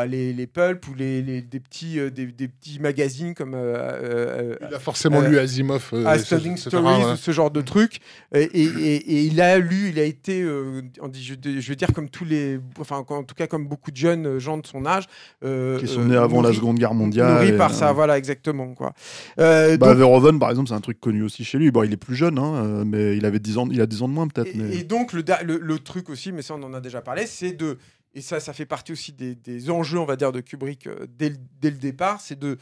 les, 0.07 0.33
les 0.33 0.47
pulps 0.49 0.89
ou 0.89 0.95
les, 0.95 1.23
les- 1.23 1.41
des, 1.43 1.61
petits, 1.61 2.01
euh, 2.01 2.11
des, 2.11 2.27
des 2.27 2.49
petits 2.49 2.81
magazines 2.81 3.33
comme 3.35 3.55
euh, 3.55 3.77
euh, 3.77 4.57
Il 4.69 4.75
a 4.75 4.79
forcément 4.81 5.21
Euh, 5.23 5.29
lu 5.29 5.39
Asimov. 5.39 5.91
euh, 5.93 6.05
Astounding 6.07 6.57
Stories 6.57 7.05
ouais. 7.05 7.13
ou 7.13 7.17
ce 7.17 7.31
genre 7.31 7.51
de 7.53 7.61
trucs. 7.61 8.01
Et, 8.35 8.43
et- 8.43 8.63
et- 8.65 8.97
et 8.97 9.23
il 9.25 9.41
a 9.41 9.59
lu, 9.59 9.91
il 9.91 9.99
a 10.01 10.05
été, 10.05 10.43
euh, 10.43 10.83
on 11.01 11.07
dit- 11.09 11.23
je, 11.23 11.35
je 11.61 11.69
veux 11.69 11.77
dire 11.77 11.93
comme 11.95 12.09
tous 12.11 12.25
les, 12.25 12.59
enfin 12.81 13.05
en 13.09 13.23
tout 13.23 13.35
cas 13.37 13.47
comme 13.47 13.69
beaucoup 13.69 13.93
de 13.93 13.97
jeunes 13.97 14.39
gens 14.41 14.59
de 14.59 14.67
son 14.67 14.85
âge, 14.85 15.05
euh, 15.45 15.79
Qui 15.79 15.87
sont 15.87 16.05
nés 16.05 16.17
avant 16.17 16.43
la 16.43 16.53
Seconde 16.53 16.79
Guerre 16.79 16.95
mondiale. 16.95 17.33
nourris 17.35 17.57
par 17.57 17.71
euh, 17.71 17.75
ça, 17.75 17.93
voilà 17.93 18.19
exactement 18.19 18.75
quoi. 18.75 18.93
Euh, 19.39 19.77
Bah, 19.77 19.89
donc- 19.91 19.99
Verhoeven, 19.99 20.39
par 20.41 20.51
exemple, 20.51 20.69
c'est 20.71 20.75
un 20.75 20.81
truc 20.81 20.99
connu 21.01 21.23
aussi 21.23 21.45
chez 21.45 21.59
lui. 21.59 21.71
Bon, 21.71 21.85
il 21.85 21.93
est 21.93 21.97
plus 21.97 22.17
jeune, 22.17 22.39
hein, 22.39 22.85
mais 22.85 23.17
il 23.17 23.25
avait 23.27 23.39
10 23.39 23.59
ans, 23.59 23.69
il 23.71 23.81
a 23.81 23.87
10 23.87 24.03
ans 24.03 24.09
de 24.09 24.15
moins 24.15 24.27
peut-être. 24.27 24.49
Et, 24.55 24.59
mais- 24.59 24.77
et 24.77 24.83
donc, 24.83 25.13
le, 25.13 25.23
le 25.61 25.79
truc 25.79 26.09
aussi, 26.11 26.33
mais 26.33 26.43
ça, 26.43 26.55
on 26.59 26.63
en 26.63 26.75
a 26.75 26.81
déjà 26.81 27.01
parlé, 27.01 27.27
c'est 27.27 27.53
de. 27.53 27.79
Et 28.15 28.21
ça, 28.21 28.39
ça 28.39 28.53
fait 28.53 28.67
partie 28.67 28.93
aussi 28.93 29.13
des, 29.13 29.71
enjeux, 29.71 29.99
on 29.99 30.05
va 30.05 30.17
dire, 30.17 30.31
de 30.31 30.41
Kubrick 30.41 30.87
euh, 30.87 31.07
dès, 31.09 31.31
le- 31.31 31.71
départ, 31.73 32.21
c'est 32.21 32.39
de, 32.39 32.57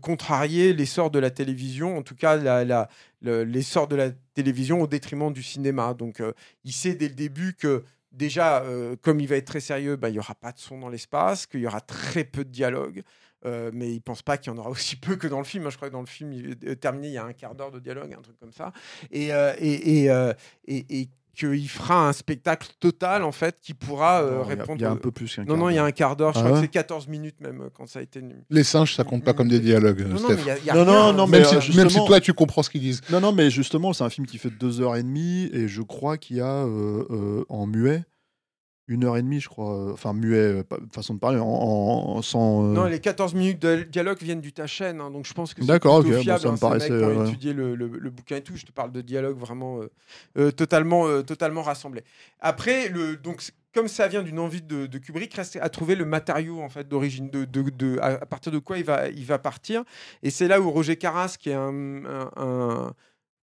contrarier 0.00 0.72
l'essor 0.72 1.10
de 1.10 1.18
la 1.18 1.30
télévision, 1.30 1.98
en 1.98 2.02
tout 2.02 2.14
cas 2.14 2.36
l'essor 3.20 3.88
de 3.88 3.96
la 3.96 4.10
télévision 4.34 4.80
au 4.80 4.86
détriment 4.86 5.32
du 5.32 5.42
cinéma. 5.42 5.94
Donc, 5.94 6.20
euh, 6.20 6.32
il 6.64 6.72
sait 6.72 6.94
dès 6.94 7.08
le 7.08 7.14
début 7.14 7.54
que. 7.54 7.84
Déjà, 8.12 8.64
euh, 8.64 8.96
comme 9.02 9.20
il 9.20 9.28
va 9.28 9.36
être 9.36 9.46
très 9.46 9.60
sérieux, 9.60 9.94
bah, 9.94 10.08
il 10.08 10.14
n'y 10.14 10.18
aura 10.18 10.34
pas 10.34 10.50
de 10.50 10.58
son 10.58 10.80
dans 10.80 10.88
l'espace, 10.88 11.46
qu'il 11.46 11.60
y 11.60 11.66
aura 11.68 11.80
très 11.80 12.24
peu 12.24 12.44
de 12.44 12.50
dialogue. 12.50 13.04
Mais 13.44 13.92
il 13.94 14.00
pense 14.00 14.20
pas 14.20 14.36
qu'il 14.36 14.52
y 14.52 14.54
en 14.54 14.58
aura 14.58 14.68
aussi 14.68 14.96
peu 14.96 15.14
que 15.14 15.28
dans 15.28 15.38
le 15.38 15.44
film. 15.44 15.70
Je 15.70 15.76
crois 15.76 15.88
que 15.88 15.92
dans 15.92 16.00
le 16.00 16.06
film 16.06 16.32
il 16.32 16.56
terminé, 16.76 17.06
il 17.06 17.12
y 17.14 17.18
a 17.18 17.24
un 17.24 17.32
quart 17.32 17.54
d'heure 17.54 17.70
de 17.70 17.78
dialogue, 17.78 18.12
un 18.12 18.20
truc 18.20 18.36
comme 18.40 18.52
ça. 18.52 18.72
Et 19.12 19.30
qu'il 21.34 21.68
fera 21.68 22.08
un 22.08 22.12
spectacle 22.12 22.68
total, 22.80 23.22
en 23.22 23.32
fait, 23.32 23.56
qui 23.62 23.74
pourra 23.74 24.22
euh, 24.22 24.30
Non, 24.30 24.36
il 24.36 24.38
y 24.38 24.42
a- 24.42 24.54
répondre. 24.56 24.78
Il 24.78 24.82
y 24.82 24.84
a 24.86 24.90
un 24.90 24.96
peu 24.96 25.10
plus 25.10 25.34
qu'un 25.34 25.44
Non, 25.44 25.56
non, 25.56 25.68
il 25.70 25.74
y 25.76 25.78
a 25.78 25.84
un 25.84 25.90
quart 25.92 26.16
d'heure. 26.16 26.32
Je 26.34 26.38
Ah 26.38 26.42
crois 26.42 26.52
ouais 26.56 26.60
que 26.60 26.66
c'est 26.66 26.70
14 26.72 27.08
minutes 27.08 27.40
même 27.40 27.60
euh, 27.62 27.68
quand 27.72 27.86
ça 27.86 28.00
a 28.00 28.02
été. 28.02 28.20
nu- 28.22 28.34
Les 28.50 28.64
singes, 28.64 28.94
ça 28.94 29.04
compte 29.04 29.24
pas 29.24 29.32
comme 29.32 29.48
des 29.48 29.60
dialogues, 29.60 30.02
Non, 30.02 30.10
non, 30.14 30.18
Steph. 30.18 30.34
mais 30.36 30.42
il 30.42 30.46
y 30.46 30.50
a- 30.50 30.58
il 30.58 30.64
y 30.66 30.70
a 30.70 30.74
Non, 30.74 30.84
rien, 30.84 30.92
non, 30.92 31.12
non, 31.12 31.26
même, 31.26 31.40
mais, 31.42 31.46
si, 31.46 31.54
euh, 31.54 31.58
même 31.58 31.62
si 31.62 31.72
justement- 31.72 32.06
toi, 32.06 32.20
tu 32.20 32.32
comprends 32.34 32.62
ce 32.62 32.70
qu'ils 32.70 32.80
disent. 32.80 33.00
Non, 33.10 33.20
non, 33.20 33.32
mais 33.32 33.50
justement, 33.50 33.92
c'est 33.92 34.04
un 34.04 34.10
film 34.10 34.26
qui 34.26 34.38
fait 34.38 34.50
2h30 34.50 35.50
et 35.52 35.68
je 35.68 35.82
crois 35.82 36.18
qu'il 36.18 36.36
y 36.36 36.40
a 36.40 36.64
euh, 36.64 37.04
euh, 37.10 37.44
en 37.48 37.66
muet 37.66 38.04
une 38.90 39.04
heure 39.04 39.16
et 39.16 39.22
demie, 39.22 39.40
je 39.40 39.48
crois. 39.48 39.74
euh, 39.74 39.92
Enfin, 39.92 40.12
muet, 40.12 40.36
euh, 40.36 40.62
façon 40.92 41.14
de 41.14 41.18
parler, 41.18 41.38
en, 41.38 41.46
en- 41.46 42.16
en- 42.16 42.22
sans. 42.22 42.64
euh, 42.64 42.72
Non, 42.74 42.84
les 42.84 43.00
14 43.00 43.34
minutes 43.34 43.62
de 43.62 43.84
dialogue 43.84 44.18
viennent 44.20 44.40
du 44.40 44.52
Tachène, 44.52 45.00
hein, 45.00 45.10
donc 45.10 45.26
je 45.26 45.32
pense 45.32 45.54
que 45.54 45.62
c'est 45.62 45.66
D'accord, 45.68 46.00
plutôt 46.00 46.16
ok, 46.16 46.18
bon, 46.18 46.22
fiable. 46.24 46.40
ça 46.40 46.48
me 46.48 46.52
hein, 46.52 46.56
ces 46.56 46.60
paraissait, 46.60 46.90
ouais. 47.04 47.26
étudié 47.28 47.52
le, 47.52 47.74
le- 47.74 47.86
le 47.88 48.10
bouquin 48.10 48.36
et 48.36 48.42
tout. 48.42 48.56
Je 48.56 48.66
te 48.66 48.72
parle 48.72 48.92
de 48.92 49.00
dialogue 49.00 49.38
vraiment 49.38 49.80
euh, 49.80 49.90
euh, 50.38 50.50
totalement, 50.50 51.22
totalement 51.22 51.62
rassemblé. 51.62 52.02
Après, 52.40 52.88
le, 52.88 53.16
donc, 53.16 53.42
comme 53.72 53.86
ça 53.86 54.08
vient 54.08 54.22
d'une 54.24 54.40
envie 54.40 54.62
de, 54.62 54.86
de 54.86 54.98
Kubrick, 54.98 55.32
reste 55.34 55.56
à 55.60 55.68
trouver 55.68 55.94
le 55.94 56.04
matériau 56.04 56.60
en 56.60 56.68
fait 56.68 56.88
d'origine, 56.88 57.30
de, 57.30 57.44
de, 57.44 57.62
de- 57.70 57.98
à, 58.00 58.06
à 58.14 58.26
partir 58.26 58.50
de 58.50 58.58
quoi 58.58 58.78
il 58.78 58.84
va, 58.84 59.08
il 59.08 59.24
va 59.24 59.38
partir. 59.38 59.84
Et 60.24 60.30
c'est 60.30 60.48
là 60.48 60.60
où 60.60 60.68
Roger 60.70 60.96
Carras, 60.96 61.36
qui 61.38 61.50
est 61.50 61.54
un, 61.54 62.04
un- 62.04 62.30
un- 62.36 62.92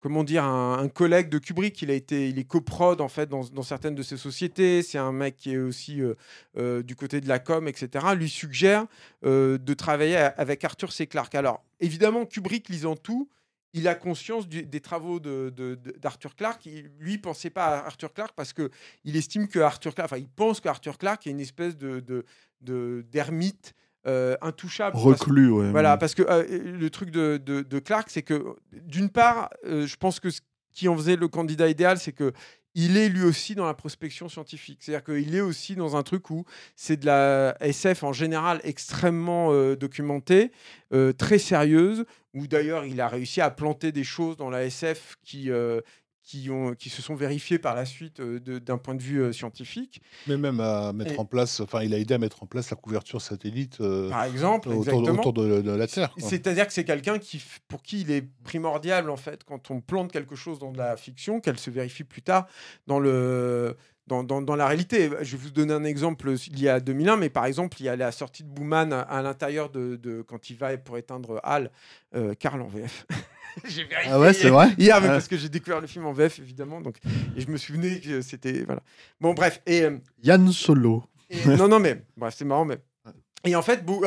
comment 0.06 0.22
dire, 0.22 0.44
un, 0.44 0.88
collègue 0.88 1.28
de 1.28 1.38
Kubrick. 1.38 1.82
Il 1.82 1.90
a 1.90 1.94
été, 1.94 2.28
il 2.28 2.38
est 2.38 2.44
coprod 2.44 3.00
en 3.00 3.08
fait 3.08 3.28
dans, 3.28 3.42
certaines 3.64 3.96
de 3.96 4.04
ses 4.04 4.16
sociétés. 4.16 4.84
C'est 4.84 4.98
un 4.98 5.10
mec 5.10 5.36
qui 5.36 5.54
est 5.54 5.58
aussi 5.58 6.00
euh, 6.00 6.14
euh, 6.56 6.84
du 6.84 6.94
côté 6.94 7.20
de 7.20 7.26
la 7.26 7.40
com, 7.40 7.66
etc. 7.66 8.06
Lui 8.14 8.28
suggère 8.28 8.86
euh, 9.24 9.58
de 9.58 9.74
travailler 9.74 10.16
avec 10.16 10.62
Arthur 10.62 10.92
C. 10.92 11.08
Clarke. 11.08 11.34
Alors 11.34 11.64
évidemment, 11.80 12.24
Kubrick 12.24 12.68
lisant 12.68 12.94
tout. 12.94 13.28
Il 13.72 13.88
a 13.88 13.96
conscience 13.96 14.48
des 14.48 14.80
travaux 14.80 15.18
de- 15.18 15.52
de- 15.54 15.74
d'Arthur 15.98 16.36
Clarke. 16.36 16.64
Il, 16.66 16.88
lui, 17.00 17.18
pensait 17.18 17.50
pas 17.50 17.66
à 17.66 17.86
Arthur 17.86 18.14
Clarke 18.14 18.32
parce 18.36 18.52
que 18.52 18.70
il 19.02 19.16
estime 19.16 19.48
que 19.48 19.58
Arthur 19.58 19.92
Clarke, 19.92 20.12
enfin, 20.12 20.20
il 20.22 20.28
pense 20.28 20.60
qu'Arthur 20.60 20.98
Clarke 20.98 21.26
est 21.26 21.30
une 21.30 21.40
espèce 21.40 21.76
de- 21.76 22.24
d'ermite 22.60 23.74
euh, 24.06 24.36
intouchable. 24.42 24.92
Parce- 24.92 25.04
Reclus, 25.04 25.50
ouais. 25.50 25.70
voilà, 25.70 25.96
parce 25.96 26.14
que 26.14 26.22
euh, 26.22 26.44
le 26.78 26.90
truc 26.90 27.10
de, 27.10 27.36
de, 27.44 27.62
de 27.62 27.78
Clark, 27.78 28.08
c'est 28.10 28.22
que 28.22 28.56
d'une 28.72 29.08
part, 29.10 29.50
euh, 29.66 29.86
je 29.86 29.96
pense 29.96 30.20
que 30.20 30.30
ce 30.30 30.40
qui 30.72 30.88
en 30.88 30.96
faisait 30.96 31.16
le 31.16 31.28
candidat 31.28 31.68
idéal, 31.68 31.98
c'est 31.98 32.12
que 32.12 32.32
il 32.78 32.98
est 32.98 33.08
lui 33.08 33.24
aussi 33.24 33.54
dans 33.54 33.64
la 33.64 33.72
prospection 33.72 34.28
scientifique. 34.28 34.80
C'est-à-dire 34.82 35.02
qu'il 35.02 35.34
est 35.34 35.40
aussi 35.40 35.76
dans 35.76 35.96
un 35.96 36.02
truc 36.02 36.28
où 36.28 36.44
c'est 36.76 36.98
de 36.98 37.06
la 37.06 37.56
SF 37.60 38.02
en 38.02 38.12
général 38.12 38.60
extrêmement 38.64 39.48
euh, 39.50 39.76
documentée, 39.76 40.52
euh, 40.92 41.14
très 41.14 41.38
sérieuse, 41.38 42.04
où 42.34 42.46
d'ailleurs 42.46 42.84
il 42.84 43.00
a 43.00 43.08
réussi 43.08 43.40
à 43.40 43.48
planter 43.50 43.92
des 43.92 44.04
choses 44.04 44.36
dans 44.36 44.50
la 44.50 44.64
SF 44.64 45.16
qui, 45.24 45.50
euh, 45.50 45.80
qui, 46.26 46.50
ont, 46.50 46.74
qui 46.74 46.90
se 46.90 47.00
sont 47.00 47.14
vérifiées 47.14 47.60
par 47.60 47.76
la 47.76 47.84
suite 47.84 48.18
euh, 48.18 48.40
d'un 48.40 48.78
point 48.78 48.96
de 48.96 49.02
vue 49.02 49.22
euh, 49.22 49.32
scientifique. 49.32 50.02
Mais 50.26 50.36
même 50.36 50.58
à 50.58 50.92
mettre 50.92 51.12
Et- 51.12 51.18
en 51.18 51.24
place, 51.24 51.60
enfin, 51.60 51.82
il 51.84 51.94
a 51.94 51.98
aidé 51.98 52.14
à 52.14 52.18
mettre 52.18 52.42
en 52.42 52.46
place 52.46 52.68
la 52.68 52.76
couverture 52.76 53.22
satellite 53.22 53.80
euh, 53.80 54.10
Par 54.10 54.24
exemple, 54.24 54.68
autour, 54.70 55.08
autour 55.08 55.32
de, 55.32 55.62
de 55.62 55.70
la 55.70 55.86
Terre. 55.86 56.12
C'est-à-dire 56.18 56.66
que 56.66 56.72
c'est 56.72 56.84
quelqu'un 56.84 57.20
qui, 57.20 57.42
pour 57.68 57.80
qui 57.80 58.00
il 58.00 58.10
est 58.10 58.28
primordial, 58.42 59.08
en 59.08 59.16
fait, 59.16 59.44
quand 59.44 59.70
on 59.70 59.80
plante 59.80 60.10
quelque 60.10 60.34
chose 60.34 60.58
dans 60.58 60.72
de 60.72 60.78
la 60.78 60.96
fiction, 60.96 61.40
qu'elle 61.40 61.58
se 61.60 61.70
vérifie 61.70 62.04
plus 62.04 62.22
tard 62.22 62.48
dans, 62.88 62.98
le, 62.98 63.76
dans, 64.06 64.22
dans- 64.22 64.42
dans 64.42 64.56
la 64.56 64.66
réalité. 64.66 65.10
Je 65.22 65.36
vais 65.36 65.42
vous 65.44 65.50
donner 65.50 65.72
un 65.72 65.84
exemple 65.84 66.30
lié 66.54 66.68
à 66.68 66.80
2001, 66.80 67.16
mais 67.16 67.28
par 67.30 67.46
exemple, 67.46 67.76
il 67.80 67.86
y 67.86 67.88
a 67.88 67.96
la 67.96 68.12
sortie 68.12 68.42
de 68.44 68.48
Booman 68.48 68.92
à, 68.92 69.00
à 69.00 69.22
l'intérieur 69.22 69.70
de, 69.70 69.96
de- 69.96 70.22
quand 70.22 70.50
il 70.50 70.56
va 70.56 70.76
pour 70.78 70.96
éteindre 70.98 71.40
Hal, 71.42 71.70
euh, 72.14 72.34
Karl 72.34 72.60
en 72.62 72.68
VF. 72.68 73.06
J'ai 73.64 73.84
vérifié 73.84 74.12
Ah 74.12 74.20
ouais, 74.20 74.32
c'est 74.34 74.50
vrai 74.50 74.68
Hier, 74.78 75.00
mais 75.00 75.08
parce 75.08 75.28
que 75.28 75.36
j'ai 75.38 75.48
découvert 75.48 75.80
le 75.80 75.86
film 75.86 76.04
en 76.04 76.12
VF, 76.12 76.38
évidemment, 76.40 76.80
donc, 76.82 76.96
et 77.34 77.40
je 77.40 77.48
me 77.48 77.56
souvenais 77.56 78.00
que 78.00 78.20
c'était... 78.20 78.64
Voilà. 78.64 78.82
Bon, 79.20 79.32
bref, 79.32 79.62
et... 79.66 79.82
euh, 79.84 79.96
Yann 80.22 80.52
Solo. 80.52 81.04
et- 81.30 81.56
non, 81.56 81.66
non, 81.66 81.80
mais 81.80 82.02
bref, 82.18 82.34
c'est 82.36 82.44
marrant, 82.44 82.66
mais. 82.66 82.76
Et 83.44 83.54
en 83.54 83.62
fait, 83.62 83.84
Bou- 83.84 84.02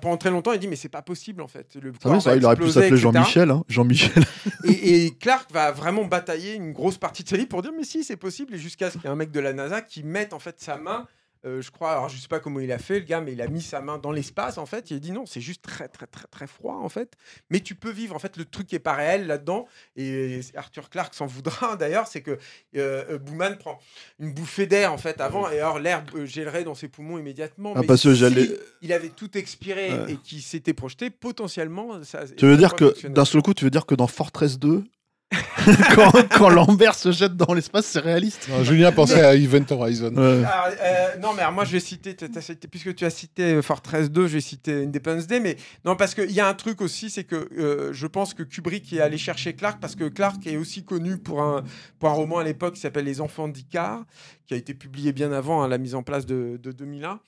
pendant 0.00 0.16
très 0.16 0.30
longtemps, 0.30 0.52
il 0.52 0.58
dit 0.58 0.66
mais 0.66 0.74
c'est 0.76 0.88
pas 0.88 1.02
possible 1.02 1.42
en 1.42 1.46
fait. 1.48 1.76
Le 1.80 1.92
Ah 2.04 2.08
oui, 2.10 2.18
vrai, 2.18 2.36
il 2.38 2.44
aurait 2.44 2.56
pu 2.56 2.62
s'appeler. 2.70 2.96
Jean-Michel. 2.96 3.50
hein, 3.50 3.62
Jean-Michel. 3.68 4.24
Et, 4.64 5.06
et 5.06 5.10
Clark 5.12 5.50
va 5.52 5.70
vraiment 5.70 6.04
batailler 6.04 6.54
une 6.54 6.72
grosse 6.72 6.98
partie 6.98 7.22
de 7.22 7.28
sa 7.28 7.36
vie 7.36 7.46
pour 7.46 7.62
dire 7.62 7.70
mais 7.76 7.84
si 7.84 8.02
c'est 8.02 8.16
possible 8.16 8.54
et 8.54 8.58
jusqu'à 8.58 8.90
ce 8.90 8.94
qu'il 8.98 9.04
y 9.04 9.06
ait 9.06 9.10
un 9.10 9.16
mec 9.16 9.30
de 9.30 9.38
la 9.40 9.52
NASA 9.52 9.80
qui 9.80 10.02
mette 10.02 10.32
en 10.32 10.38
fait 10.40 10.56
sa 10.60 10.76
main. 10.76 11.06
Euh, 11.46 11.62
je 11.62 11.70
crois, 11.70 11.92
alors 11.92 12.08
je 12.08 12.16
sais 12.18 12.28
pas 12.28 12.38
comment 12.40 12.60
il 12.60 12.70
a 12.70 12.78
fait 12.78 13.00
le 13.00 13.04
gars, 13.06 13.20
mais 13.20 13.32
il 13.32 13.40
a 13.40 13.48
mis 13.48 13.62
sa 13.62 13.80
main 13.80 13.96
dans 13.98 14.12
l'espace 14.12 14.58
en 14.58 14.66
fait. 14.66 14.90
Il 14.90 14.96
a 14.96 15.00
dit 15.00 15.10
non, 15.12 15.24
c'est 15.26 15.40
juste 15.40 15.62
très 15.62 15.88
très 15.88 16.06
très 16.06 16.26
très 16.26 16.46
froid 16.46 16.74
en 16.82 16.88
fait. 16.88 17.14
Mais 17.50 17.60
tu 17.60 17.74
peux 17.74 17.90
vivre 17.90 18.14
en 18.14 18.18
fait 18.18 18.36
le 18.36 18.44
truc 18.44 18.66
qui 18.66 18.74
est 18.74 18.78
pas 18.78 18.92
réel 18.94 19.26
là-dedans. 19.26 19.66
Et 19.96 20.40
Arthur 20.54 20.90
Clarke 20.90 21.14
s'en 21.14 21.26
voudra 21.26 21.76
d'ailleurs, 21.80 22.06
c'est 22.06 22.20
que 22.20 22.38
euh, 22.76 23.18
Booman 23.18 23.56
prend 23.56 23.78
une 24.18 24.32
bouffée 24.34 24.66
d'air 24.66 24.92
en 24.92 24.98
fait 24.98 25.20
avant 25.20 25.48
et 25.50 25.58
alors 25.60 25.78
l'air 25.78 26.04
euh, 26.14 26.26
gèlerait 26.26 26.64
dans 26.64 26.74
ses 26.74 26.88
poumons 26.88 27.18
immédiatement. 27.18 27.72
Ah, 27.74 27.80
mais 27.80 27.86
parce 27.86 28.02
que 28.02 28.12
si 28.12 28.18
j'allais- 28.20 28.50
il 28.82 28.92
avait 28.92 29.08
tout 29.08 29.36
expiré 29.38 29.90
Ouais. 29.90 30.12
et 30.12 30.16
qui 30.18 30.40
s'était 30.42 30.74
projeté, 30.74 31.10
potentiellement 31.10 32.02
ça. 32.04 32.24
Tu 32.36 32.44
veux 32.46 32.56
dire 32.56 32.74
que, 32.74 33.06
d'un 33.08 33.24
seul 33.24 33.42
coup, 33.42 33.54
tu 33.54 33.64
veux 33.64 33.70
dire 33.70 33.86
que 33.86 33.94
dans 33.94 34.06
Fortress 34.06 34.58
2, 34.58 34.84
quand, 35.94 36.10
quand 36.36 36.48
Lambert 36.48 36.94
se 36.94 37.12
jette 37.12 37.36
dans 37.36 37.54
l'espace, 37.54 37.86
c'est 37.86 38.00
réaliste 38.00 38.48
Non, 38.48 38.64
Julien 38.64 38.90
pensait 38.90 39.22
à 39.24 39.34
Event 39.36 39.64
Horizon. 39.70 40.12
Ouais. 40.16 40.44
Alors, 40.44 40.68
euh, 40.82 41.16
non, 41.22 41.28
mais 41.34 41.42
alors 41.42 41.52
moi 41.52 41.64
je 41.64 41.70
vais 41.72 41.80
citer, 41.80 42.16
cité- 42.40 42.68
puisque 42.68 42.94
tu 42.96 43.04
as 43.04 43.10
cité 43.10 43.54
euh, 43.54 43.62
Fortress 43.62 44.10
2, 44.10 44.26
je 44.26 44.34
vais 44.34 44.40
citer 44.40 44.82
Independence 44.84 45.26
Day, 45.28 45.38
mais 45.38 45.56
non, 45.84 45.94
parce 45.94 46.14
qu'il 46.14 46.32
y 46.32 46.40
a 46.40 46.48
un 46.48 46.54
truc 46.54 46.80
aussi, 46.80 47.10
c'est 47.10 47.24
que 47.24 47.48
euh, 47.56 47.92
je 47.92 48.06
pense 48.08 48.34
que 48.34 48.42
Kubrick 48.42 48.92
est 48.92 49.00
allé 49.00 49.18
chercher 49.18 49.52
Clark, 49.52 49.78
parce 49.80 49.94
que 49.94 50.08
Clark 50.08 50.44
est 50.46 50.56
aussi 50.56 50.84
connu 50.84 51.16
pour 51.18 51.42
un, 51.42 51.62
pour 52.00 52.08
un 52.08 52.14
roman 52.14 52.38
à 52.38 52.44
l'époque 52.44 52.74
qui 52.74 52.80
s'appelle 52.80 53.04
Les 53.04 53.20
Enfants 53.20 53.46
d'Icar, 53.48 54.02
qui 54.48 54.54
a 54.54 54.56
été 54.56 54.74
publié 54.74 55.12
bien 55.12 55.30
avant 55.32 55.62
hein, 55.62 55.68
la 55.68 55.78
mise 55.78 55.94
en 55.94 56.02
place 56.02 56.26
de, 56.26 56.58
de 56.60 56.72
2001. 56.72 57.20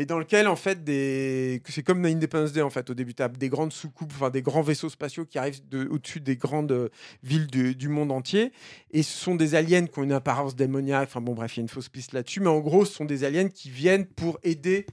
Mais 0.00 0.06
dans 0.06 0.18
lequel, 0.18 0.48
en 0.48 0.56
fait, 0.56 0.78
c'est 0.86 1.82
comme 1.82 2.06
Independence 2.06 2.54
Day, 2.54 2.62
en 2.62 2.70
fait, 2.70 2.88
au 2.88 2.94
début, 2.94 3.12
des 3.38 3.48
grandes 3.50 3.74
soucoupes, 3.74 4.10
enfin 4.14 4.30
des 4.30 4.40
grands 4.40 4.62
vaisseaux 4.62 4.88
spatiaux 4.88 5.26
qui 5.26 5.36
arrivent 5.38 5.60
de- 5.68 5.86
au-dessus 5.88 6.20
des 6.20 6.36
grandes 6.36 6.72
euh, 6.72 6.88
villes 7.22 7.48
du, 7.48 7.76
du 7.76 7.88
monde 7.90 8.10
entier. 8.10 8.50
Et 8.92 9.02
ce 9.02 9.12
sont 9.12 9.34
des 9.34 9.54
aliens 9.54 9.84
qui 9.84 9.98
ont 9.98 10.02
une 10.02 10.12
apparence 10.12 10.56
démoniaque. 10.56 11.10
Enfin 11.10 11.20
bon, 11.20 11.34
bref, 11.34 11.54
il 11.54 11.58
y 11.58 11.60
a 11.60 11.64
une 11.64 11.68
fausse 11.68 11.90
piste 11.90 12.14
là-dessus. 12.14 12.40
Mais 12.40 12.48
en 12.48 12.60
gros, 12.60 12.86
ce 12.86 12.94
sont 12.94 13.04
des 13.04 13.24
aliens 13.24 13.50
qui 13.50 13.68
viennent 13.68 14.06
pour 14.06 14.38
aider 14.42 14.86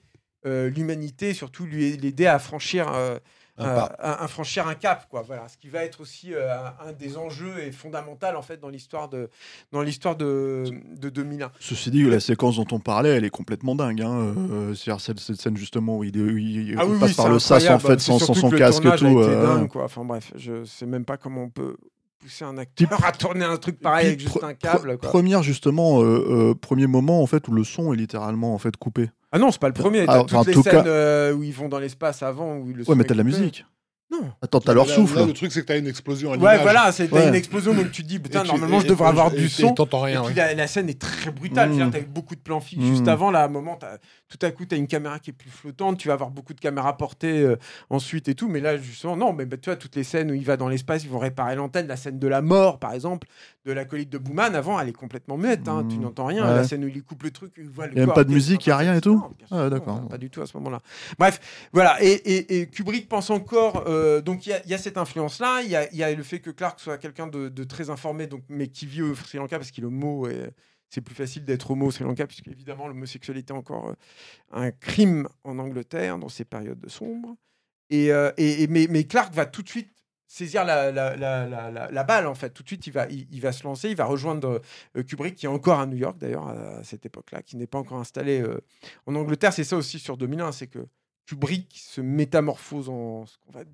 euh, 0.46 0.70
l'humanité, 0.70 1.34
surtout 1.34 1.64
lui 1.66 1.96
l'aider 1.96 2.26
à 2.26 2.38
franchir 2.38 2.92
euh, 2.94 3.18
Un 3.60 3.66
euh, 3.66 3.82
un, 4.00 4.28
franchir 4.28 4.68
un 4.68 4.76
cap, 4.76 5.08
quoi. 5.10 5.24
Voilà, 5.26 5.48
ce 5.48 5.58
qui 5.58 5.68
va 5.70 5.84
être 5.84 6.00
aussi 6.02 6.34
euh, 6.34 6.48
un, 6.56 6.90
un 6.90 6.92
des 6.94 7.18
enjeux 7.18 7.58
et 7.64 7.72
fondamental 7.72 8.36
en 8.36 8.42
fait 8.44 8.60
dans 8.60 8.70
l'histoire 8.70 9.10
de 9.10 9.30
dans 9.72 9.82
l'histoire 9.82 10.16
de, 10.16 10.66
de 10.96 11.10
2001. 11.10 11.52
Ceci 11.60 11.90
dit, 11.90 12.04
la 12.04 12.20
séquence 12.20 12.58
dont 12.58 12.68
on 12.72 12.80
parlait, 12.80 13.10
elle 13.16 13.26
est 13.26 13.30
complètement 13.32 13.74
dingue. 13.76 14.02
Hein. 14.02 14.36
euh, 14.52 14.74
C'est-à-dire 14.76 15.02
cette, 15.02 15.20
cette 15.20 15.42
scène 15.42 15.58
justement 15.58 15.98
où 15.98 16.04
il, 16.04 16.16
il- 16.16 16.76
Ah 16.78 16.86
oui, 16.86 17.00
passe 17.00 17.10
oui, 17.10 17.16
par 17.16 17.30
le 17.30 17.40
sas 17.40 17.68
en 17.70 17.80
fait 17.80 18.00
sans, 18.00 18.20
sans 18.20 18.34
son 18.36 18.50
casque 18.52 18.86
et 18.86 18.96
tout. 18.96 19.20
euh, 19.20 19.56
dingue, 19.58 19.68
quoi. 19.70 19.86
Enfin 19.86 20.06
bref, 20.06 20.32
je 20.36 20.64
sais 20.64 20.86
même 20.86 21.06
pas 21.06 21.18
comment 21.18 21.44
on 21.44 21.50
peut 21.50 21.78
pousser 22.20 22.46
un 22.46 22.58
acteur 22.58 23.04
à 23.06 23.12
tourner 23.12 23.46
un 23.46 23.58
truc 23.58 23.80
pareil 23.80 24.08
avec 24.08 24.20
juste 24.20 24.44
un 24.44 24.54
câble. 24.54 24.98
quoi. 24.98 25.10
Première 25.10 25.44
justement, 25.44 26.02
euh, 26.04 26.54
premier 26.56 26.88
moment 26.88 27.22
en 27.22 27.28
fait 27.28 27.48
où 27.48 27.52
le 27.52 27.64
son 27.64 27.94
est 27.94 27.98
littéralement 27.98 28.54
en 28.54 28.58
fait 28.58 28.76
coupé. 28.78 29.10
Ah 29.32 29.40
non, 29.40 29.52
c'est 29.52 29.60
pas 29.60 29.68
le 29.68 29.74
premier. 29.74 30.02
Ah, 30.02 30.06
T'as 30.08 30.20
en 30.20 30.26
toutes 30.26 30.48
les 30.48 30.54
tout 30.54 30.64
scènes 30.64 30.84
cas- 30.84 30.88
euh, 30.88 31.34
où 31.34 31.44
ils 31.44 31.54
vont 31.54 31.68
dans 31.70 31.80
l'espace 31.80 32.24
avant. 32.24 32.58
Où 32.58 32.72
le 32.74 32.84
son 32.84 32.92
Ouais, 32.92 32.98
mais 32.98 33.04
t'as 33.04 33.14
de 33.14 33.18
la 33.20 33.24
musique. 33.24 33.66
Non. 34.10 34.32
Attends, 34.42 34.62
t'as 34.62 34.74
leur 34.74 34.86
Là- 34.88 34.94
souffle. 34.96 35.18
là, 35.20 35.26
le 35.26 35.34
truc, 35.34 35.52
c'est 35.52 35.60
que 35.62 35.66
t'as 35.66 35.78
une 35.78 35.86
explosion 35.88 36.32
à 36.32 36.38
Ouais, 36.38 36.58
voilà, 36.62 36.94
c'est 36.94 37.10
t'as 37.10 37.18
Ouais. 37.18 37.28
une 37.28 37.36
explosion 37.36 37.74
donc 37.74 37.92
tu 37.92 38.04
te 38.04 38.08
dis 38.08 38.20
putain 38.20 38.46
Et 38.46 38.48
normalement 38.48 38.78
et- 38.80 38.84
je 38.84 38.88
devrais 38.88 39.08
et- 39.08 39.10
avoir 39.10 39.34
et- 39.34 39.38
du 39.38 39.46
et 39.46 39.50
son. 39.50 39.74
T'entends 39.74 40.08
Et 40.08 40.12
rien. 40.12 40.22
puis 40.22 40.30
ouais. 40.30 40.36
la, 40.36 40.54
la 40.54 40.68
scène 40.68 40.88
est 40.90 40.98
très 41.00 41.30
brutale. 41.30 41.72
Mm. 41.72 41.74
C'est-à-dire, 41.78 42.00
T'as 42.00 42.06
beaucoup 42.08 42.36
de 42.36 42.40
plans 42.40 42.62
fixes 42.62 42.82
Mm. 42.84 42.88
juste 42.88 43.08
avant. 43.10 43.32
Là, 43.32 43.42
à 43.42 43.46
un 43.46 43.50
moment, 43.50 43.76
t'as- 43.76 43.98
tout 44.30 44.38
à 44.46 44.52
coup, 44.52 44.66
tu 44.66 44.76
as 44.76 44.78
une 44.78 44.88
caméra 44.88 45.20
qui 45.20 45.32
est 45.32 45.34
plus 45.34 45.50
flottante. 45.50 45.98
Tu 45.98 46.08
vas 46.08 46.14
avoir 46.14 46.30
beaucoup 46.32 46.54
de 46.54 46.60
caméras 46.62 46.96
portées 46.96 47.42
euh, 47.42 47.58
ensuite 47.90 48.30
et 48.30 48.34
tout. 48.36 48.48
Mais 48.48 48.62
là, 48.62 48.78
justement, 48.78 49.18
non. 49.18 49.34
Mais 49.34 49.46
bah, 49.46 49.58
tu 49.58 49.70
vois, 49.70 49.76
toutes 49.76 49.98
les 49.98 50.06
scènes 50.06 50.32
où 50.32 50.34
il 50.34 50.46
va 50.46 50.56
dans 50.56 50.70
l'espace, 50.70 51.04
ils 51.04 51.10
vont 51.10 51.20
réparer 51.20 51.56
l'antenne. 51.58 51.88
La 51.88 51.98
scène 51.98 52.18
de 52.18 52.28
la 52.30 52.42
mort, 52.42 52.80
par 52.80 52.94
exemple, 52.94 53.28
de 53.66 53.74
l'acolyte 53.74 54.10
de 54.10 54.18
Bouman, 54.18 54.56
avant, 54.56 54.80
elle 54.80 54.88
est 54.88 54.94
complètement 54.94 55.36
muette. 55.38 55.68
hein, 55.68 55.84
Mm. 55.84 55.88
Tu 55.90 55.98
n'entends 55.98 56.28
rien. 56.28 56.48
Ouais. 56.48 56.56
La 56.56 56.64
scène 56.64 56.86
où 56.86 56.88
il 56.88 57.04
coupe 57.04 57.24
le 57.24 57.32
truc, 57.32 57.52
il 57.58 57.70
voit 57.70 57.88
le 57.88 57.92
Y 57.94 57.96
a 57.96 58.00
même 58.00 58.06
corps 58.06 58.16
pas 58.16 58.24
de 58.24 58.32
musique, 58.32 58.66
y 58.68 58.72
a 58.72 58.78
rien 58.78 58.96
et 58.96 59.02
tout 59.02 59.22
Ah, 59.52 59.70
d'accord. 59.70 60.02
non, 60.02 60.08
Pas 60.08 60.18
du 60.18 60.30
tout 60.30 60.42
à 60.42 60.46
ce 60.46 60.56
moment-là. 60.58 60.82
Bref, 61.20 61.42
voilà. 61.74 62.02
Et, 62.02 62.08
et- 62.12 62.62
et 62.62 62.68
Kubrick 62.68 63.10
pense 63.10 63.30
encore. 63.30 63.84
Euh, 63.98 64.22
donc 64.22 64.46
il 64.46 64.50
y 64.50 64.54
a- 64.54 64.78
cette 64.78 64.96
y 64.96 65.76
a, 65.76 65.92
il 65.92 65.98
y 65.98 66.04
a 66.04 66.14
le 66.14 66.24
fait 66.24 66.40
que 66.40 66.50
Clark 66.50 66.80
soit 66.80 66.98
quelqu'un 66.98 67.28
de, 67.28 67.64
très 67.64 67.90
informé, 67.90 68.28
donc, 68.28 68.44
mais 68.50 68.68
qui 68.68 68.86
vit 68.86 69.02
au 69.02 69.16
Sri 69.16 69.38
Lanka 69.38 69.58
parce 69.58 69.72
qu'il 69.72 69.84
est 69.84 69.88
homo. 69.88 70.28
Et 70.28 70.50
c'est 70.90 71.02
plus 71.02 71.16
facile 71.16 71.44
d'être 71.46 71.72
homo 71.72 71.88
au 71.88 71.92
Sri 71.92 72.04
Lanka, 72.04 72.26
puisque 72.28 72.48
évidemment 72.48 72.88
l'homosexualité 72.88 73.54
est 73.54 73.58
encore 73.58 73.90
euh, 73.90 73.94
un 74.52 74.72
crime 74.72 75.28
en 75.44 75.60
Angleterre 75.60 76.18
dans 76.18 76.30
ces 76.30 76.46
périodes 76.46 76.88
sombres. 76.90 77.36
Et, 77.90 78.12
euh, 78.12 78.32
mais, 78.70 79.04
Clark 79.06 79.34
va 79.34 79.46
tout 79.46 79.64
de 79.64 79.70
suite 79.70 79.90
saisir 80.30 80.66
la, 80.66 82.04
balle 82.04 82.28
en 82.28 82.36
fait 82.36 82.50
tout 82.50 82.62
de 82.62 82.68
suite 82.68 82.86
il 82.86 82.92
va 82.92 83.08
il, 83.08 83.40
va 83.40 83.54
se 83.54 83.64
lancer 83.64 83.90
il 83.90 83.96
va 83.96 84.04
rejoindre 84.04 84.62
Kubrick 85.08 85.36
qui 85.36 85.46
est 85.46 85.50
encore 85.50 85.80
à 85.80 85.86
New 85.86 85.96
York 85.96 86.18
d'ailleurs 86.18 86.50
à 86.50 86.84
cette 86.84 87.06
époque-là 87.06 87.42
qui 87.42 87.56
n'est 87.56 87.66
pas 87.66 87.78
encore 87.78 87.98
installé 87.98 88.44
en 89.06 89.16
Angleterre 89.16 89.54
c'est 89.54 89.64
ça 89.64 89.78
aussi 89.78 90.00
sur 90.00 90.18
2001 90.18 90.52
c'est 90.52 90.68
que 90.68 90.86
Kubrick 91.28 91.78
se 91.78 92.02
métamorphose 92.02 92.90
en 92.90 93.26
ce, 93.26 93.38
qu'on 93.40 93.52
va- 93.52 93.66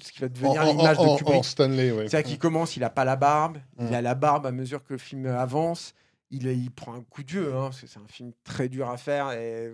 ce 0.00 0.12
qui 0.12 0.20
va 0.20 0.28
devenir 0.28 0.60
En- 0.62 0.66
en- 0.68 0.72
l'image 0.72 0.98
de 0.98 1.16
Kubrick 1.18 1.44
Stanley, 1.44 1.92
ouais. 1.92 2.08
c'est-à-dire 2.08 2.28
qu'il 2.30 2.38
commence, 2.38 2.76
il 2.76 2.80
n'a 2.80 2.90
pas 2.90 3.04
la 3.04 3.16
barbe, 3.16 3.58
il 3.78 3.86
Mm. 3.86 3.94
a 3.94 4.02
la 4.02 4.14
barbe 4.14 4.46
à 4.46 4.52
mesure 4.52 4.82
que 4.84 4.92
le 4.94 4.98
film 4.98 5.26
avance, 5.26 5.94
il, 6.30 6.46
il 6.46 6.70
prend 6.70 6.94
un 6.94 7.02
coup 7.02 7.22
de 7.22 7.30
vieux, 7.30 7.54
hein, 7.54 7.64
parce 7.64 7.80
que 7.82 7.86
c'est 7.86 8.00
un 8.00 8.08
film 8.08 8.32
très 8.44 8.68
dur 8.68 8.90
à 8.90 8.96
faire. 8.96 9.30
Et, 9.32 9.70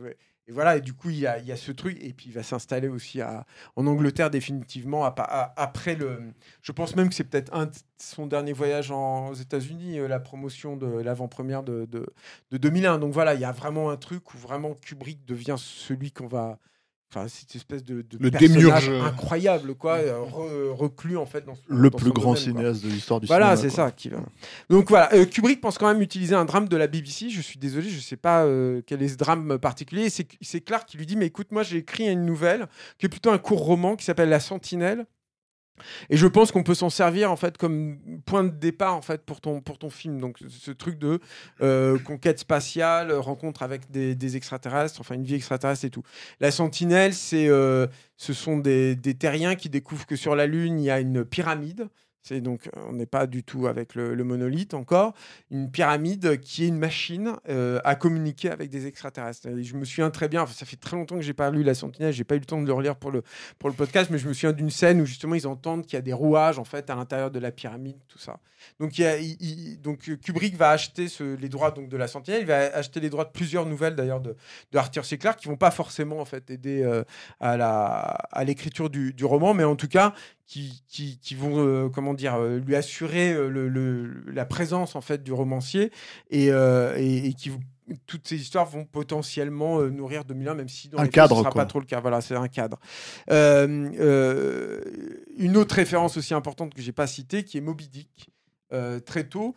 et 0.49 0.53
voilà, 0.53 0.77
et 0.77 0.81
du 0.83 0.93
coup, 0.93 1.09
il 1.09 1.19
y 1.21 1.27
a, 1.27 1.39
il 1.39 1.47
y 1.47 1.53
a 1.53 1.57
ce 1.57 1.73
truc, 1.73 1.97
et 2.03 2.13
puis 2.13 2.27
il 2.27 2.33
va 2.33 2.43
s'installer 2.43 2.89
aussi 2.89 3.21
à, 3.23 3.47
en 3.77 3.87
Angleterre 3.87 4.29
définitivement, 4.29 5.05
à- 5.07 5.15
à- 5.17 5.55
après 5.57 5.95
le... 5.95 6.21
Je 6.61 6.73
pense 6.73 6.95
même 6.95 7.09
que 7.09 7.15
c'est 7.15 7.25
peut-être 7.25 7.55
un 7.55 7.71
son 7.97 8.27
dernier 8.27 8.53
voyage 8.53 8.91
en- 8.91 9.29
aux 9.29 9.35
États-Unis, 9.35 9.99
euh, 9.99 10.09
la 10.09 10.21
promotion 10.21 10.77
de 10.77 10.87
l'avant-première 10.87 11.63
de, 11.63 11.87
de, 11.87 12.07
de 12.51 12.57
2001. 12.59 12.99
Donc 12.99 13.13
voilà, 13.15 13.33
il 13.35 13.41
y 13.41 13.45
a 13.45 13.53
vraiment 13.53 13.89
un 13.91 13.97
truc 13.97 14.35
où 14.35 14.37
vraiment 14.37 14.75
Kubrick 14.75 15.25
devient 15.25 15.57
celui 15.57 16.11
qu'on 16.13 16.27
va... 16.27 16.59
Enfin, 17.15 17.29
cette 17.29 17.55
espèce 17.55 17.85
de, 17.85 18.01
de 18.01 18.17
Le 18.19 18.31
personnage 18.31 18.89
incroyable, 18.89 19.75
quoi, 19.75 19.99
re- 19.99 20.71
reclus 20.73 21.19
en 21.19 21.27
fait 21.27 21.45
dans, 21.45 21.55
son- 21.55 21.61
Le 21.69 21.91
dans 21.91 21.99
plus 21.99 22.11
grand 22.11 22.33
domaine, 22.33 22.53
quoi. 22.55 22.61
cinéaste 22.63 22.83
de 22.85 22.89
l'histoire 22.89 23.21
du 23.21 23.27
Voilà, 23.27 23.55
cinéma. 23.55 23.71
c'est 23.71 23.77
quoi. 23.77 23.85
ça. 23.87 23.93
Qui... 23.93 24.09
va- 24.09 24.23
Donc 24.71 24.89
voilà, 24.89 25.13
euh, 25.13 25.27
Kubrick 25.27 25.61
pense 25.61 25.77
quand 25.77 25.93
même 25.93 26.01
utiliser 26.01 26.35
un 26.35 26.47
drame 26.47 26.69
de 26.69 26.77
la 26.79 26.87
BBC. 26.87 27.29
Je 27.29 27.43
suis 27.43 27.59
désolé, 27.59 27.91
je 27.91 27.97
ne 27.97 28.01
sais 28.01 28.17
pas 28.17 28.45
euh, 28.45 28.81
quel 28.87 29.03
est 29.03 29.09
ce 29.09 29.17
drame 29.19 29.59
particulier. 29.59 30.09
C'est 30.09 30.27
c'est 30.41 30.63
Clark 30.63 30.89
qui 30.89 30.97
lui 30.97 31.05
dit, 31.05 31.17
mais 31.17 31.27
écoute, 31.27 31.49
moi 31.53 31.63
j'ai 31.65 31.77
écrit 31.79 32.09
une 32.09 32.25
nouvelle 32.25 32.67
qui 32.97 33.05
est 33.05 33.11
plutôt 33.11 33.31
un 33.31 33.37
court 33.39 33.61
roman 33.63 33.95
qui 33.95 34.07
s'appelle 34.07 34.31
La 34.31 34.41
Sentinelle. 34.41 35.05
Et 36.11 36.17
je 36.17 36.27
pense 36.27 36.53
qu'on 36.53 36.63
peut 36.63 36.75
s'en 36.75 36.91
servir 36.91 37.31
en 37.31 37.37
fait 37.37 37.59
comme 37.59 37.99
point 38.25 38.45
de 38.45 38.51
départ 38.51 38.95
en 38.95 39.03
fait 39.03 39.23
pour 39.25 39.41
ton 39.41 39.61
pour 39.61 39.79
ton 39.79 39.91
film. 39.91 40.21
Donc 40.21 40.39
ce 40.49 40.71
truc 40.71 40.99
de 40.99 41.21
euh, 41.61 41.99
conquête 41.99 42.39
spatiale, 42.39 43.13
rencontre 43.13 43.63
avec 43.63 43.91
des, 43.91 44.15
des 44.15 44.37
extraterrestres, 44.37 45.01
enfin 45.01 45.15
une 45.15 45.25
vie 45.25 45.35
extraterrestre 45.35 45.85
et 45.85 45.91
tout. 45.91 46.03
La 46.41 46.51
Sentinelle, 46.51 47.15
c'est 47.15 47.49
euh, 47.49 47.87
ce 48.17 48.33
sont 48.33 48.59
des, 48.59 48.95
des 48.97 49.15
terriens 49.15 49.55
qui 49.55 49.69
découvrent 49.69 50.07
que 50.07 50.17
sur 50.17 50.37
la 50.37 50.47
Lune 50.47 50.79
il 50.79 50.85
y 50.85 50.91
a 50.91 51.01
une 51.01 51.25
pyramide. 51.25 51.89
C'est 52.23 52.41
donc 52.41 52.69
euh, 52.69 52.81
on 52.89 52.93
n'est 52.93 53.07
pas 53.07 53.27
du 53.27 53.43
tout 53.43 53.67
avec 53.67 53.95
le, 53.95 54.15
monolithe 54.23 54.75
encore. 54.75 55.13
Une 55.51 55.71
pyramide 55.71 56.41
qui 56.41 56.65
est 56.65 56.69
une 56.69 56.79
machine 56.79 57.35
euh, 57.49 57.81
à 57.85 57.97
communiquer 57.97 58.51
avec 58.51 58.71
des 58.71 58.87
extraterrestres. 58.87 59.49
Je 59.61 59.75
me 59.75 59.85
souviens 59.85 60.11
très 60.11 60.29
bien. 60.29 60.47
ça 60.47 60.65
fait 60.65 60.77
très 60.77 60.97
longtemps 60.97 61.17
que 61.17 61.23
j'ai 61.23 61.35
pas 61.35 61.51
lu 61.51 61.65
La 61.65 61.75
Sentinelle. 61.75 62.13
J'ai 62.13 62.25
pas 62.25 62.37
eu 62.37 62.39
le 62.39 62.45
temps 62.45 62.63
de 62.63 62.67
le 62.67 62.73
relire 62.73 62.97
pour 62.97 63.11
le 63.11 63.23
pour 63.59 63.69
le 63.69 63.75
podcast, 63.75 64.11
mais 64.11 64.19
je 64.19 64.29
me 64.29 64.33
souviens 64.33 64.53
d'une 64.53 64.71
scène 64.71 65.01
où 65.01 65.07
justement 65.07 65.35
ils 65.35 65.47
entendent 65.47 65.85
qu'il 65.85 65.95
y 65.95 65.99
a 65.99 66.03
des 66.03 66.13
rouages 66.13 66.59
en 66.59 66.65
fait 66.65 66.89
à 66.91 66.95
l'intérieur 66.95 67.31
de 67.31 67.41
la 67.41 67.51
pyramide, 67.51 67.99
tout 68.09 68.19
ça. 68.19 68.39
Donc, 68.81 68.93
Kubrick 70.23 70.57
va 70.57 70.71
acheter 70.71 71.07
les 71.21 71.49
droits 71.49 71.71
donc 71.71 71.89
de 71.89 71.97
la 71.97 72.09
Sentinelle. 72.09 72.43
Il 72.43 72.47
va 72.47 72.59
acheter 72.75 73.01
les 73.01 73.11
droits 73.11 73.25
de 73.25 73.31
plusieurs 73.31 73.67
nouvelles 73.67 73.95
d'ailleurs 73.95 74.21
de, 74.21 74.37
Arthur 74.75 75.05
C. 75.05 75.19
Clarke 75.19 75.41
qui 75.41 75.49
vont 75.49 75.57
pas 75.57 75.71
forcément 75.71 76.21
en 76.21 76.25
fait 76.25 76.51
aider 76.51 76.83
euh, 76.83 77.05
à 77.41 77.57
la 77.57 78.01
à 78.33 78.45
l'écriture 78.45 78.91
du 78.91 79.25
roman, 79.25 79.55
mais 79.55 79.65
en 79.65 79.77
tout 79.77 79.89
cas 79.89 80.15
qui, 80.53 80.83
qui, 80.87 81.19
qui 81.19 81.35
vont 81.35 81.67
euh, 81.67 81.89
comment 81.89 82.13
dire 82.13 82.35
euh, 82.35 82.59
lui 82.59 82.77
assurer 82.77 83.33
euh, 83.33 83.49
le, 83.49 83.69
le- 83.71 84.23
la 84.31 84.45
présence 84.45 84.95
en 84.97 85.01
fait 85.01 85.23
du 85.23 85.33
romancier 85.33 85.91
et, 86.31 86.49
et, 86.49 87.27
et 87.27 87.33
qui 87.33 87.51
toutes 88.07 88.29
ces 88.29 88.37
histoires 88.37 88.67
vont 88.67 88.85
potentiellement 88.85 89.81
nourrir 89.83 90.25
2001, 90.25 90.55
même 90.55 90.69
si 90.69 90.89
dans 90.89 90.99
Un 90.99 91.03
les 91.03 91.07
faits, 91.09 91.15
cadre, 91.15 91.37
ce 91.37 91.41
sera 91.41 91.51
quoi. 91.51 91.63
pas 91.63 91.67
trop 91.67 91.81
le 91.81 91.85
cas. 91.87 92.01
Voilà, 92.01 92.21
c'est 92.21 92.37
un 92.37 92.49
cadre. 92.49 92.79
Une 95.39 95.57
autre 95.57 95.75
référence 95.75 96.17
aussi 96.17 96.35
importante 96.35 96.75
que 96.75 96.83
j'ai 96.83 96.93
pas 96.93 97.07
citée, 97.07 97.45
qui 97.45 97.59
est 97.59 97.61
Moby 97.61 97.89
Dick, 97.89 98.31
très 99.05 99.25
tôt. 99.25 99.55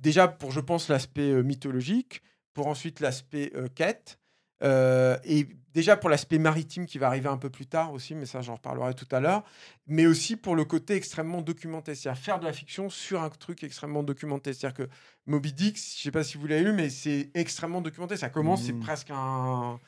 Déjà 0.00 0.28
pour, 0.28 0.50
je 0.52 0.60
pense, 0.60 0.88
l'aspect 0.88 1.42
mythologique, 1.42 2.22
pour 2.54 2.66
ensuite 2.66 3.00
l'aspect 3.00 3.52
quête, 3.74 4.18
et 4.62 5.46
déjà 5.78 5.96
pour 5.96 6.10
l'aspect 6.10 6.38
maritime 6.38 6.86
qui 6.86 6.98
va 6.98 7.06
arriver 7.06 7.28
un 7.28 7.36
peu 7.38 7.50
plus 7.50 7.66
tard 7.66 7.92
aussi, 7.92 8.14
mais 8.16 8.26
ça 8.26 8.40
j'en 8.40 8.54
reparlerai 8.56 8.94
tout 8.94 9.06
à 9.12 9.20
l'heure, 9.20 9.44
mais 9.86 10.06
aussi 10.06 10.36
pour 10.36 10.56
le 10.56 10.64
côté 10.64 10.94
extrêmement 10.96 11.40
documenté, 11.40 11.94
c'est-à-dire 11.94 12.20
faire 12.20 12.38
de 12.40 12.44
la 12.44 12.52
fiction 12.52 12.90
sur 12.90 13.22
un 13.22 13.30
truc 13.30 13.62
extrêmement 13.62 14.02
documenté. 14.02 14.52
C'est-à-dire 14.52 14.76
que 14.86 14.90
Moby 15.26 15.52
Dick, 15.52 15.76
je 15.76 16.02
sais 16.02 16.10
pas 16.10 16.24
si 16.24 16.36
vous 16.36 16.46
l'avez 16.48 16.64
lu, 16.64 16.72
mais 16.72 16.90
c'est 16.90 17.30
extrêmement 17.34 17.80
documenté. 17.80 18.16
Ça 18.16 18.28
commence, 18.28 18.64
c'est 18.64 18.72
Mhm. 18.72 18.80
presque 18.80 19.10
un, 19.12 19.78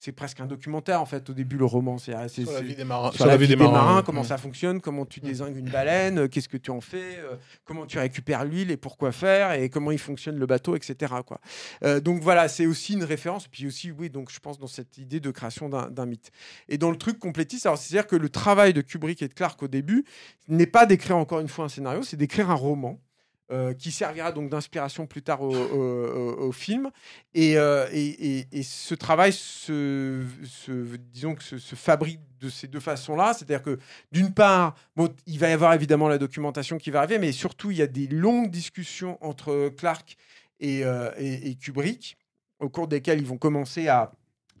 c'est 0.00 0.12
presque 0.12 0.40
un 0.40 0.46
documentaire 0.46 1.00
en 1.02 1.06
fait 1.06 1.28
au 1.28 1.32
début 1.32 1.56
le 1.56 1.64
roman. 1.64 1.98
C'est 1.98 2.12
c'est- 2.28 2.42
Sur 2.44 2.52
la 2.52 2.58
c'est- 2.58 2.64
vie 2.64 2.74
des 2.76 2.84
marins. 2.84 3.10
sur 3.12 3.26
la 3.26 3.36
vie 3.36 3.48
des 3.48 3.56
marins, 3.56 4.02
comment 4.02 4.20
Mm. 4.22 4.24
ça 4.24 4.38
fonctionne, 4.38 4.80
comment 4.80 5.04
tu 5.06 5.20
désingues 5.20 5.56
une 5.56 5.68
baleine, 5.70 6.18
euh, 6.20 6.28
qu'est-ce 6.28 6.48
que 6.48 6.56
tu 6.56 6.70
en 6.70 6.80
fais, 6.80 7.18
euh, 7.18 7.34
comment 7.64 7.84
tu 7.86 7.98
récupères 7.98 8.44
l'huile 8.44 8.70
et 8.70 8.76
pourquoi 8.76 9.10
faire, 9.12 9.52
et 9.52 9.68
comment 9.70 9.90
il 9.90 9.98
fonctionne 9.98 10.36
le 10.36 10.46
bateau, 10.46 10.76
etc. 10.76 11.12
Quoi. 11.26 11.40
Euh, 11.84 12.00
donc 12.00 12.22
voilà, 12.22 12.48
c'est 12.48 12.66
aussi 12.66 12.92
une 12.94 13.04
référence, 13.04 13.48
puis 13.48 13.66
aussi, 13.66 13.90
oui, 13.90 14.08
donc 14.10 14.30
je 14.30 14.38
pense 14.38 14.58
dans 14.58 14.66
cette 14.68 14.98
idée 14.98 15.20
de 15.20 15.30
création 15.30 15.68
d'un 15.68 16.06
mythe. 16.06 16.30
Et 16.68 16.78
dans 16.78 16.90
le 16.90 16.96
truc 16.96 17.18
complétiste, 17.18 17.66
alors 17.66 17.78
c'est-à-dire 17.78 18.06
que 18.06 18.16
le 18.16 18.28
travail 18.28 18.72
de 18.72 18.80
Kubrick 18.82 19.20
et 19.22 19.28
de 19.28 19.34
Clark 19.34 19.60
au 19.62 19.68
début 19.68 20.04
n'est 20.46 20.66
pas 20.66 20.86
d'écrire 20.86 21.16
encore 21.16 21.40
une 21.40 21.48
fois 21.48 21.64
un 21.64 21.68
scénario, 21.68 22.02
c'est 22.02 22.16
d'écrire 22.16 22.50
un 22.50 22.54
roman. 22.54 23.00
Euh, 23.50 23.72
qui 23.72 23.90
servira 23.90 24.30
donc 24.32 24.50
d'inspiration 24.50 25.06
plus 25.06 25.22
tard 25.22 25.40
au, 25.42 26.52
film. 26.52 26.90
Et, 27.34 27.56
euh, 27.56 27.86
et, 27.92 28.38
et- 28.40 28.46
et 28.52 28.62
ce 28.62 28.94
travail 28.94 29.32
se, 29.32 30.22
disons 31.12 31.34
se, 31.40 31.56
fabrique 31.74 32.20
de 32.40 32.48
ces 32.50 32.68
deux 32.68 32.80
façons-là. 32.80 33.32
C'est-à-dire 33.34 33.62
que 33.62 33.78
d'une 34.12 34.32
part, 34.32 34.74
il 35.26 35.38
va 35.38 35.48
y 35.48 35.52
avoir 35.52 35.72
évidemment 35.74 36.08
la 36.08 36.18
documentation 36.18 36.78
qui 36.78 36.90
va 36.90 36.98
arriver, 37.00 37.18
mais 37.18 37.32
surtout, 37.32 37.70
il 37.70 37.78
y 37.78 37.82
a 37.82 37.86
des 37.86 38.06
longues 38.06 38.50
discussions 38.50 39.18
entre 39.20 39.70
Clark 39.76 40.16
et, 40.60 40.84
euh, 40.84 41.10
et- 41.18 41.50
et 41.50 41.54
Kubrick, 41.54 42.16
au 42.60 42.68
cours 42.68 42.88
desquelles 42.88 43.20
ils 43.20 43.26
vont 43.26 43.38
commencer 43.38 43.88
à 43.88 44.12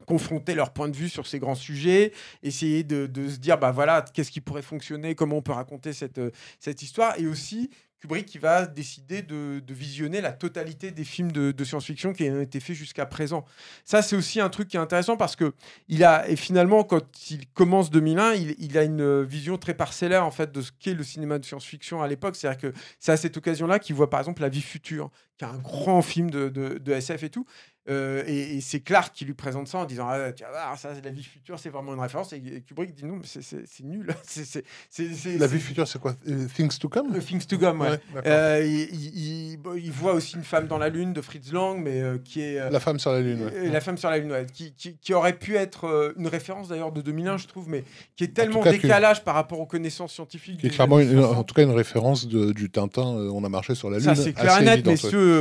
confronter 0.06 0.54
leur 0.54 0.72
point 0.72 0.88
de 0.88 0.96
vue 0.96 1.10
sur 1.10 1.26
ces 1.26 1.38
grands 1.38 1.54
sujets, 1.54 2.12
essayer 2.42 2.82
de, 2.82 3.06
de 3.06 3.28
se 3.28 3.36
dire, 3.36 3.58
bah 3.58 3.72
voilà, 3.72 4.02
qu'est-ce 4.14 4.30
qui 4.30 4.40
pourrait 4.40 4.62
fonctionner, 4.62 5.14
comment 5.14 5.36
on 5.36 5.42
peut 5.42 5.52
raconter 5.52 5.92
cette, 5.92 6.20
cette 6.58 6.80
histoire, 6.82 7.18
et 7.18 7.26
aussi 7.26 7.68
Kubrick 8.00 8.26
qui 8.26 8.38
va 8.38 8.66
décider 8.66 9.22
de, 9.22 9.62
visionner 9.68 10.20
la 10.20 10.32
totalité 10.32 10.90
des 10.90 11.04
films 11.04 11.32
de, 11.32 11.64
science-fiction 11.64 12.12
qui 12.12 12.30
ont 12.30 12.40
été 12.40 12.60
faits 12.60 12.76
jusqu'à 12.76 13.06
présent. 13.06 13.44
Ça, 13.84 14.02
c'est 14.02 14.16
aussi 14.16 14.40
un 14.40 14.48
truc 14.48 14.68
qui 14.68 14.76
est 14.76 14.80
intéressant 14.80 15.16
parce 15.16 15.36
que 15.36 15.52
il 15.88 16.04
a, 16.04 16.28
et 16.28 16.36
finalement, 16.36 16.84
quand 16.84 17.30
il 17.30 17.46
commence 17.48 17.90
2001, 17.90 18.34
il, 18.34 18.78
a 18.78 18.84
une 18.84 19.22
vision 19.22 19.58
très 19.58 19.74
parcellaire 19.74 20.24
en 20.24 20.30
fait 20.30 20.52
de 20.52 20.62
ce 20.62 20.70
qu'est 20.78 20.94
le 20.94 21.02
cinéma 21.02 21.38
de 21.38 21.44
science-fiction 21.44 22.00
à 22.02 22.08
l'époque. 22.08 22.36
C'est-à-dire 22.36 22.72
que 22.72 22.78
c'est 23.00 23.12
à 23.12 23.16
cette 23.16 23.36
occasion-là 23.36 23.78
qu'il 23.78 23.96
voit 23.96 24.10
par 24.10 24.20
exemple 24.20 24.42
La 24.42 24.48
vie 24.48 24.62
future, 24.62 25.10
qui 25.36 25.44
est 25.44 25.48
un 25.48 25.58
grand 25.58 26.02
film 26.02 26.30
de- 26.30 26.48
de 26.48 26.92
SF 26.92 27.24
et 27.24 27.30
tout. 27.30 27.46
Euh, 27.88 28.22
et, 28.26 28.56
et 28.56 28.60
c'est 28.60 28.80
Clark 28.80 29.14
qui 29.14 29.24
lui 29.24 29.34
présente 29.34 29.66
ça 29.68 29.78
en 29.78 29.84
disant 29.86 30.06
ah, 30.10 30.18
vas 30.44 30.50
voir, 30.50 30.78
ça, 30.78 30.90
c'est 30.94 31.04
la 31.04 31.10
vie 31.10 31.22
future, 31.22 31.58
c'est 31.58 31.70
vraiment 31.70 31.94
une 31.94 32.00
référence. 32.00 32.32
Et, 32.32 32.36
et 32.36 32.60
Kubrick 32.60 32.94
dit 32.94 33.04
non, 33.04 33.16
mais 33.16 33.22
c'est- 33.24 33.64
nul. 33.84 34.06
La 35.38 35.46
vie 35.46 35.60
future, 35.60 35.86
c'est 35.86 35.98
quoi? 36.00 36.14
Euh, 36.28 36.46
Things 36.54 36.76
to 36.78 36.88
come? 36.88 37.14
Euh, 37.14 37.20
Things 37.20 37.46
to 37.46 37.58
Come, 37.58 37.80
ouais. 37.80 37.98
Euh, 38.26 38.62
il, 38.64 38.94
il- 38.94 39.52
il- 39.52 39.56
bon, 39.56 39.74
il 39.74 39.90
voit 39.92 40.12
aussi 40.14 40.36
une 40.36 40.42
femme 40.44 40.66
dans 40.66 40.78
la 40.78 40.88
lune 40.88 41.12
de 41.12 41.20
Fritz 41.20 41.52
Lang, 41.52 41.80
mais 41.82 42.00
euh, 42.00 42.18
qui 42.18 42.40
est 42.42 42.70
La 42.70 42.80
femme 42.80 42.98
sur 42.98 43.12
la 43.12 43.20
lune. 43.20 43.44
ouais. 43.44 43.68
la 43.70 43.80
femme 43.80 43.96
sur 43.96 44.10
la 44.10 44.18
lune, 44.18 44.32
ouais, 44.32 44.46
qui, 44.52 44.72
qui- 44.74 44.96
qui 44.96 45.14
aurait 45.14 45.38
pu 45.38 45.56
être 45.56 46.12
une 46.16 46.26
référence 46.26 46.68
d'ailleurs 46.68 46.92
de 46.92 47.00
2001, 47.00 47.38
je 47.38 47.46
trouve, 47.46 47.68
mais 47.68 47.84
qui 48.16 48.24
est 48.24 48.28
tellement 48.34 48.62
cas, 48.62 48.72
que- 48.72 48.82
décalage 48.82 49.24
par 49.24 49.34
rapport 49.34 49.60
aux 49.60 49.66
connaissances 49.66 50.12
scientifiques. 50.12 50.60
Qui 50.60 50.66
est 50.66 50.70
clairement, 50.70 50.96
années 50.96 51.10
une- 51.12 51.20
60. 51.22 51.38
en 51.38 51.44
tout 51.44 51.54
cas, 51.54 51.62
une 51.62 51.70
référence 51.70 52.26
de- 52.26 52.52
du 52.52 52.70
Tintin. 52.70 53.02
on 53.02 53.44
a 53.44 53.48
marché 53.48 53.74
sur 53.74 53.90
la 53.90 53.98
lune. 53.98 54.06
Ça, 54.06 54.14
c'est 54.14 54.32
clair 54.32 54.60
net. 54.62 54.86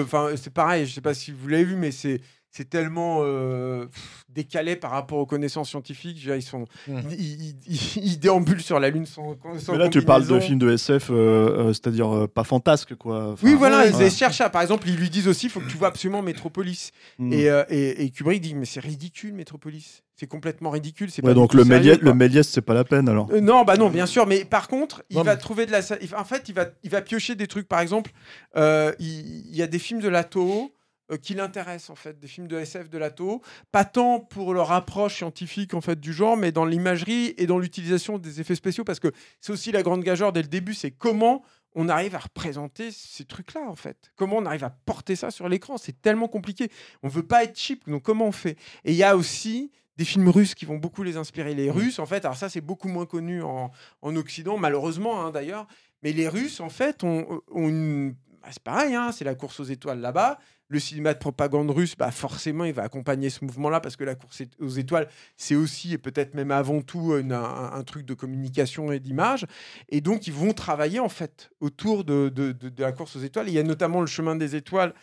Enfin, 0.03 0.29
c'est 0.35 0.53
pareil, 0.53 0.85
je 0.85 0.93
sais 0.93 1.01
pas 1.01 1.13
si 1.13 1.31
vous 1.31 1.47
l'avez 1.47 1.63
vu, 1.65 1.75
mais 1.75 1.91
c'est. 1.91 2.21
C'est 2.51 2.69
tellement 2.69 3.19
euh, 3.21 3.85
pff, 3.85 4.25
décalé 4.29 4.75
par 4.75 4.91
rapport 4.91 5.19
aux 5.19 5.25
connaissances 5.25 5.69
scientifiques. 5.69 6.17
Dire, 6.17 6.35
Ils, 6.35 6.41
sont, 6.41 6.65
Mhm. 6.87 7.01
ils, 7.11 7.19
ils- 7.19 7.55
ils- 7.67 8.03
ils 8.03 8.19
déambulent 8.19 8.61
sur 8.61 8.79
la 8.79 8.89
Lune 8.89 9.05
sans, 9.05 9.35
sans 9.59 9.73
Mais 9.73 9.77
là, 9.77 9.89
tu 9.89 10.01
parles 10.01 10.25
de 10.25 10.39
films 10.39 10.57
de 10.57 10.71
SF, 10.71 11.09
euh, 11.11 11.13
euh, 11.13 11.67
c'est-à-dire 11.73 12.09
euh, 12.15 12.27
pas 12.27 12.43
fantasque, 12.43 12.95
quoi. 12.95 13.33
Enfin, 13.33 13.45
Oui, 13.47 13.53
voilà, 13.53 13.79
ouais. 13.79 13.91
ils 13.91 13.97
les 13.99 14.09
cherchent 14.09 14.41
à. 14.41 14.49
Par 14.49 14.61
exemple, 14.61 14.87
ils 14.89 14.95
lui 14.95 15.09
disent 15.09 15.27
aussi 15.27 15.47
il 15.47 15.49
faut 15.49 15.59
que 15.59 15.69
tu 15.69 15.77
vois 15.77 15.89
absolument 15.89 16.21
Métropolis. 16.23 16.91
Mm. 17.19 17.33
Et, 17.33 17.49
euh, 17.49 17.63
et, 17.69 18.03
et 18.05 18.09
Kubrick 18.09 18.41
dit 18.41 18.55
mais 18.55 18.65
c'est 18.65 18.79
ridicule, 18.79 19.33
Métropolis. 19.33 20.01
C'est 20.15 20.25
complètement 20.27 20.71
ridicule. 20.71 21.11
c'est 21.11 21.21
Ouais, 21.23 21.29
pas 21.29 21.33
du 21.35 21.39
donc 21.41 21.53
le, 21.53 21.63
sérieux, 21.63 21.77
Méliès, 21.79 21.99
le 22.01 22.13
Méliès, 22.15 22.47
c'est 22.47 22.61
pas 22.61 22.73
la 22.73 22.83
peine 22.85 23.07
alors. 23.07 23.29
Euh, 23.31 23.39
non, 23.39 23.63
bah 23.65 23.77
non, 23.77 23.89
bien 23.91 24.07
sûr, 24.07 24.25
mais 24.25 24.45
par 24.45 24.67
contre, 24.67 25.03
il 25.11 25.17
Non, 25.17 25.21
va 25.23 25.35
mais- 25.35 25.39
trouver 25.39 25.67
de 25.67 25.71
la. 25.71 25.81
En 26.17 26.23
fait, 26.25 26.49
il 26.49 26.55
va, 26.55 26.65
il 26.83 26.89
va 26.89 27.01
piocher 27.01 27.35
des 27.35 27.45
trucs. 27.45 27.67
Par 27.67 27.81
exemple, 27.81 28.09
euh, 28.55 28.91
il, 28.97 29.45
il 29.49 29.55
y 29.55 29.61
a 29.61 29.67
des 29.67 29.77
films 29.79 29.99
de 30.01 30.09
la 30.09 30.23
Toho 30.23 30.71
euh, 31.11 31.17
qui 31.17 31.33
l'intéressent 31.33 31.89
en 31.89 31.95
fait, 31.95 32.19
des 32.19 32.27
films 32.27 32.47
de 32.47 32.57
SF 32.57 32.89
de 32.89 32.97
la 32.97 33.11
Toho, 33.11 33.41
pas 33.71 33.85
tant 33.85 34.19
pour 34.19 34.53
leur 34.53 34.71
approche 34.71 35.15
scientifique 35.15 35.73
en 35.73 35.81
fait 35.81 35.99
du 35.99 36.13
genre, 36.13 36.37
mais 36.37 36.51
dans 36.51 36.65
l'imagerie 36.65 37.33
et 37.37 37.47
dans 37.47 37.59
l'utilisation 37.59 38.17
des 38.17 38.41
effets 38.41 38.55
spéciaux, 38.55 38.83
parce 38.83 38.99
que 38.99 39.11
c'est 39.41 39.51
aussi 39.51 39.71
la 39.71 39.83
grande 39.83 40.03
gageure 40.03 40.33
dès 40.33 40.41
le 40.41 40.47
début, 40.47 40.73
c'est 40.73 40.91
comment 40.91 41.43
on 41.75 41.89
arrive 41.89 42.15
à 42.15 42.19
représenter 42.19 42.91
ces 42.91 43.25
trucs-là 43.25 43.61
en 43.67 43.75
fait. 43.75 44.11
Comment 44.15 44.37
on 44.37 44.45
arrive 44.45 44.63
à 44.63 44.69
porter 44.69 45.15
ça 45.15 45.31
sur 45.31 45.47
l'écran, 45.47 45.77
c'est 45.77 46.01
tellement 46.01 46.27
compliqué. 46.27 46.71
On 47.03 47.07
veut 47.07 47.25
pas 47.25 47.43
être 47.43 47.57
cheap, 47.57 47.87
donc 47.87 48.03
comment 48.03 48.25
on 48.25 48.31
fait? 48.31 48.57
Et 48.83 48.91
il 48.91 48.97
y 48.97 49.03
a 49.03 49.15
aussi 49.15 49.71
des 49.97 50.05
films 50.05 50.29
russes 50.29 50.55
qui 50.55 50.65
vont 50.65 50.77
beaucoup 50.77 51.03
les 51.03 51.17
inspirer. 51.17 51.55
Les 51.55 51.71
Russes, 51.71 51.99
en 51.99 52.05
fait, 52.05 52.23
alors 52.25 52.37
ça 52.37 52.49
c'est 52.49 52.61
beaucoup 52.61 52.87
moins 52.87 53.05
connu 53.05 53.41
en, 53.41 53.71
en 54.01 54.15
Occident, 54.15 54.57
malheureusement 54.57 55.25
hein, 55.25 55.31
d'ailleurs, 55.31 55.67
mais 56.03 56.13
les 56.13 56.27
Russes, 56.27 56.59
en 56.59 56.69
fait, 56.69 57.03
ont, 57.03 57.41
ont 57.51 57.67
une... 57.67 58.15
bah, 58.41 58.49
c'est 58.51 58.63
pareil, 58.63 58.95
hein, 58.95 59.11
c'est 59.11 59.25
la 59.25 59.35
course 59.35 59.59
aux 59.59 59.65
étoiles 59.65 59.99
là-bas. 59.99 60.39
Le 60.69 60.79
cinéma 60.79 61.13
de 61.13 61.19
propagande 61.19 61.71
russe, 61.71 61.95
bah 61.97 62.11
forcément, 62.11 62.65
il 62.65 62.73
va 62.73 62.83
accompagner 62.83 63.29
ce 63.29 63.45
mouvement-là 63.45 63.79
parce 63.79 63.95
que 63.95 64.03
la 64.03 64.15
course 64.15 64.43
aux 64.59 64.69
étoiles, 64.69 65.07
c'est 65.37 65.55
aussi 65.55 65.93
et 65.93 65.97
peut-être 65.97 66.33
même 66.33 66.51
avant 66.51 66.81
tout 66.81 67.13
un, 67.13 67.83
truc 67.83 68.05
de 68.05 68.13
communication 68.13 68.91
et 68.91 68.99
d'image. 68.99 69.45
Et 69.89 70.01
donc, 70.01 70.27
ils 70.27 70.33
vont 70.33 70.53
travailler 70.53 70.99
en 70.99 71.09
fait 71.09 71.49
autour 71.61 72.03
de 72.03 72.55
la 72.77 72.91
course 72.91 73.15
aux 73.15 73.21
étoiles. 73.21 73.47
Il 73.47 73.53
y 73.53 73.59
a 73.59 73.63
notamment 73.63 74.01
Le 74.01 74.07
chemin 74.07 74.35
des 74.35 74.55
étoiles, 74.55 74.93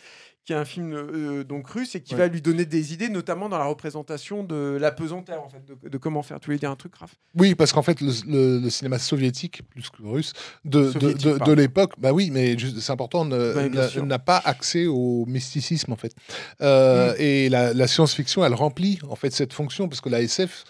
qui 0.45 0.53
est 0.53 0.55
un 0.55 0.63
film 0.65 0.93
euh, 0.93 1.43
donc 1.43 1.67
russe 1.67 1.95
et 1.95 2.01
qui 2.01 2.13
Ouais. 2.13 2.19
va 2.21 2.27
lui 2.27 2.39
donner 2.39 2.65
des 2.65 2.93
idées, 2.93 3.09
notamment 3.09 3.49
dans 3.49 3.57
la 3.57 3.65
représentation 3.65 4.43
de 4.43 4.77
la 4.79 4.91
pesanteur, 4.91 5.43
en 5.43 5.49
fait, 5.49 5.63
de, 5.65 5.89
de 5.89 5.97
comment 5.97 6.21
faire. 6.21 6.39
Tu 6.39 6.45
voulais 6.45 6.59
dire 6.59 6.69
un 6.69 6.75
truc, 6.75 6.95
Raph? 6.95 7.15
Oui, 7.35 7.55
parce 7.55 7.73
qu'en 7.73 7.81
fait, 7.81 7.99
le, 7.99 8.11
le- 8.27 8.59
le 8.59 8.69
cinéma 8.69 8.99
soviétique, 8.99 9.63
plus 9.69 9.89
que 9.89 10.03
russe, 10.03 10.33
de, 10.63 10.91
de- 10.93 11.51
l'époque, 11.53 11.93
bah 11.97 12.13
oui, 12.13 12.29
mais 12.31 12.55
c'est 12.79 12.91
important, 12.91 13.25
n'a 13.25 14.19
pas 14.19 14.37
accès 14.45 14.85
au 14.85 15.25
mysticisme, 15.25 15.91
en 15.91 15.95
fait. 15.97 16.13
Euh, 16.61 17.13
Mm. 17.13 17.15
Et 17.19 17.49
la, 17.49 17.73
la 17.73 17.87
science-fiction, 17.87 18.45
elle 18.45 18.53
remplit, 18.53 18.99
en 19.09 19.15
fait, 19.15 19.31
cette 19.31 19.51
fonction, 19.53 19.87
parce 19.89 19.99
que 20.01 20.09
la 20.09 20.21
SF, 20.21 20.63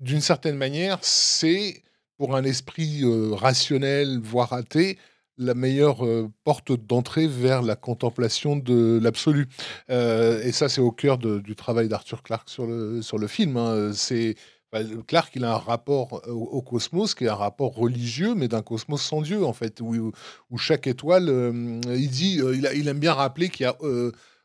d'une 0.00 0.20
certaine 0.22 0.56
manière, 0.56 0.98
c'est, 1.02 1.82
pour 2.16 2.34
un 2.34 2.44
esprit 2.44 3.00
euh, 3.02 3.34
rationnel, 3.34 4.18
voire 4.22 4.52
athée, 4.54 4.96
la 5.38 5.54
meilleure 5.54 6.04
euh, 6.04 6.28
porte 6.44 6.72
d'entrée 6.72 7.26
vers 7.26 7.62
la 7.62 7.76
contemplation 7.76 8.56
de 8.56 8.98
l'absolu. 9.02 9.46
Euh, 9.90 10.42
et 10.42 10.52
ça, 10.52 10.68
c'est 10.68 10.80
au 10.80 10.90
cœur 10.90 11.18
du 11.18 11.54
travail 11.56 11.88
d'Arthur 11.88 12.22
Clarke 12.22 12.48
sur 12.50 12.66
le, 12.66 13.00
sur 13.02 13.18
le 13.18 13.26
film. 13.26 13.56
hein. 13.56 13.92
C'est 13.94 14.34
Enfin, 14.70 14.84
Clark, 15.06 15.32
il 15.34 15.44
a 15.46 15.54
un 15.54 15.58
rapport 15.58 16.20
au, 16.28 16.60
cosmos 16.60 17.14
qui 17.14 17.24
est 17.24 17.28
un 17.28 17.34
rapport 17.34 17.74
religieux, 17.74 18.34
mais 18.34 18.48
d'un 18.48 18.60
cosmos 18.60 19.00
sans 19.00 19.22
Dieu, 19.22 19.42
en 19.42 19.54
fait, 19.54 19.80
où, 19.80 20.12
où 20.50 20.58
chaque 20.58 20.86
étoile, 20.86 21.30
euh, 21.30 21.80
il 21.86 22.10
dit, 22.10 22.38
il, 22.74 22.86
aime 22.86 22.98
bien 22.98 23.14
rappeler 23.14 23.48
qu'il 23.48 23.64
y 23.64 23.66
a 23.66 23.74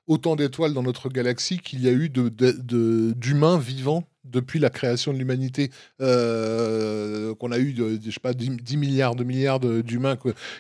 autant 0.08 0.38
d'étoiles 0.38 0.74
dans 0.74 0.84
notre 0.84 1.10
galaxie 1.10 1.60
qu'il 1.60 1.82
y 1.82 1.90
a 1.90 1.92
eu 1.92 2.10
de- 2.10 2.30
de- 2.30 3.12
d'humains 3.14 3.58
vivants 3.58 4.06
depuis 4.26 4.60
la 4.60 4.70
création 4.70 5.14
de 5.14 5.18
l'humanité, 5.18 5.70
euh, 6.02 7.36
qu'on 7.36 7.52
a 7.52 7.60
eu, 7.60 7.74
de, 7.74 7.98
de- 7.98 8.00
je 8.06 8.12
sais 8.12 8.20
pas, 8.22 8.34
10, 8.34 8.50
10 8.62 8.78
milliards 8.78 9.16
de 9.16 9.24
milliards 9.24 9.60
d'humains 9.60 10.18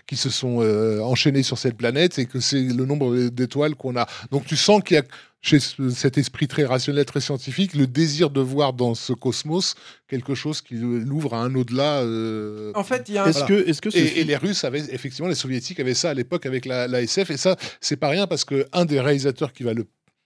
qui 0.08 0.16
se 0.16 0.30
sont 0.30 0.61
euh, 0.61 1.00
enchaînés 1.01 1.43
sur 1.43 1.58
cette 1.58 1.75
planète 1.77 2.19
et 2.19 2.25
que 2.25 2.40
c'est 2.40 2.61
le 2.61 2.85
nombre 2.85 3.27
d'étoiles 3.30 3.75
qu'on 3.75 3.95
a. 3.95 4.08
Donc 4.32 4.45
tu 4.45 4.56
sens 4.56 4.82
qu'il 4.83 4.95
y 4.95 5.00
a 5.00 5.03
chez 5.42 5.59
ce- 5.59 5.90
cet 5.90 6.17
esprit 6.17 6.48
très 6.48 6.64
rationnel, 6.64 7.03
très 7.06 7.19
scientifique, 7.19 7.74
le 7.74 7.85
désir 7.85 8.30
de 8.30 8.40
voir 8.40 8.72
dans 8.74 8.95
ce 8.95 9.11
cosmos 9.11 9.75
quelque 10.08 10.35
chose 10.35 10.61
qui 10.61 10.75
l'ouvre 10.75 11.33
à 11.33 11.40
un 11.42 11.53
au-delà. 11.56 12.01
euh, 12.01 12.72
En 12.75 12.83
fait, 12.83 13.09
il 13.09 13.16
y 13.16 13.17
a 13.17 13.25
un... 13.25 13.27
Est-ce 13.30 13.43
que, 13.43 13.67
est-ce 13.69 13.82
que 13.82 13.90
ce 13.90 13.98
et, 13.98 14.24
les 14.24 14.38
Russes 14.38 14.64
avaient, 14.64 14.83
effectivement, 14.93 15.27
les 15.27 15.35
Soviétiques 15.35 15.80
avaient 15.82 15.93
ça 15.95 16.11
à 16.11 16.14
l'époque 16.14 16.45
avec 16.45 16.66
la, 16.66 16.88
la 16.88 17.01
SF. 17.01 17.32
Et 17.32 17.38
ça, 17.38 17.58
c'est 17.82 17.98
pas 17.98 18.08
rien 18.09 18.25
parce 18.25 18.45
que 18.45 18.67
un 18.72 18.85
des 18.85 19.01
réalisateurs 19.01 19.51
qui 19.51 19.64
va 19.64 19.74
le, 19.74 19.85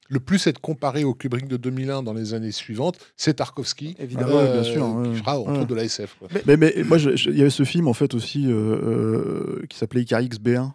le 0.10 0.20
plus 0.20 0.46
être 0.48 0.60
comparé 0.60 1.04
au 1.04 1.14
Kubrick 1.14 1.48
de 1.48 1.58
2001 1.58 2.04
dans 2.04 2.14
les 2.14 2.34
années 2.34 2.52
suivantes, 2.52 2.98
c'est 3.18 3.36
Tarkovsky. 3.36 3.96
Évidemment. 4.00 4.36
Ouais, 4.38 4.52
bien 4.54 4.64
sûr, 4.64 4.86
ouais. 4.96 5.10
Qui 5.10 5.16
fera 5.18 5.40
Ouais. 5.40 5.50
autres 5.60 5.66
de 5.66 5.76
la 5.76 5.84
SF. 5.84 6.16
quoi. 6.20 6.28
Mais, 6.46 6.56
mais 6.58 6.74
moi, 6.86 6.98
il 6.98 7.38
y 7.38 7.42
avait 7.42 7.50
ce 7.50 7.64
film 7.64 7.88
en 7.88 7.94
fait 7.94 8.14
aussi 8.14 8.46
euh, 8.48 8.52
euh, 8.54 9.66
qui 9.70 9.78
s'appelait 9.78 10.02
Icarix 10.02 10.30
B1. 10.42 10.72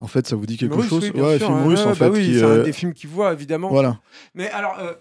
En 0.00 0.06
fait, 0.06 0.26
ça 0.28 0.36
vous 0.36 0.46
dit 0.46 0.56
quelque 0.56 0.74
Russe, 0.76 0.88
chose 0.88 1.10
oui, 1.14 1.20
Ouais, 1.20 1.38
sûr, 1.38 1.48
film 1.48 1.66
russe 1.66 1.80
ouais, 1.80 1.86
en 1.86 1.88
bah 1.90 1.94
fait. 1.96 2.08
oui, 2.08 2.24
qui, 2.26 2.34
c'est 2.38 2.44
un 2.44 2.48
euh, 2.48 2.62
des 2.62 2.72
films 2.72 2.94
qu'il 2.94 3.10
voit, 3.10 3.32
évidemment. 3.32 3.68
Voilà. 3.68 4.00
Mais 4.34 4.48
alors, 4.50 4.78
euh, 4.78 4.94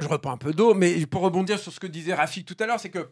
je 0.00 0.06
reprends 0.06 0.32
un 0.32 0.36
peu 0.36 0.52
d'eau, 0.52 0.74
mais 0.74 1.06
pour 1.06 1.22
rebondir 1.22 1.58
sur 1.58 1.72
ce 1.72 1.80
que 1.80 1.86
disait 1.86 2.14
Rafik 2.14 2.44
tout 2.46 2.56
à 2.60 2.66
l'heure, 2.66 2.78
c'est 2.80 2.90
que 2.90 3.08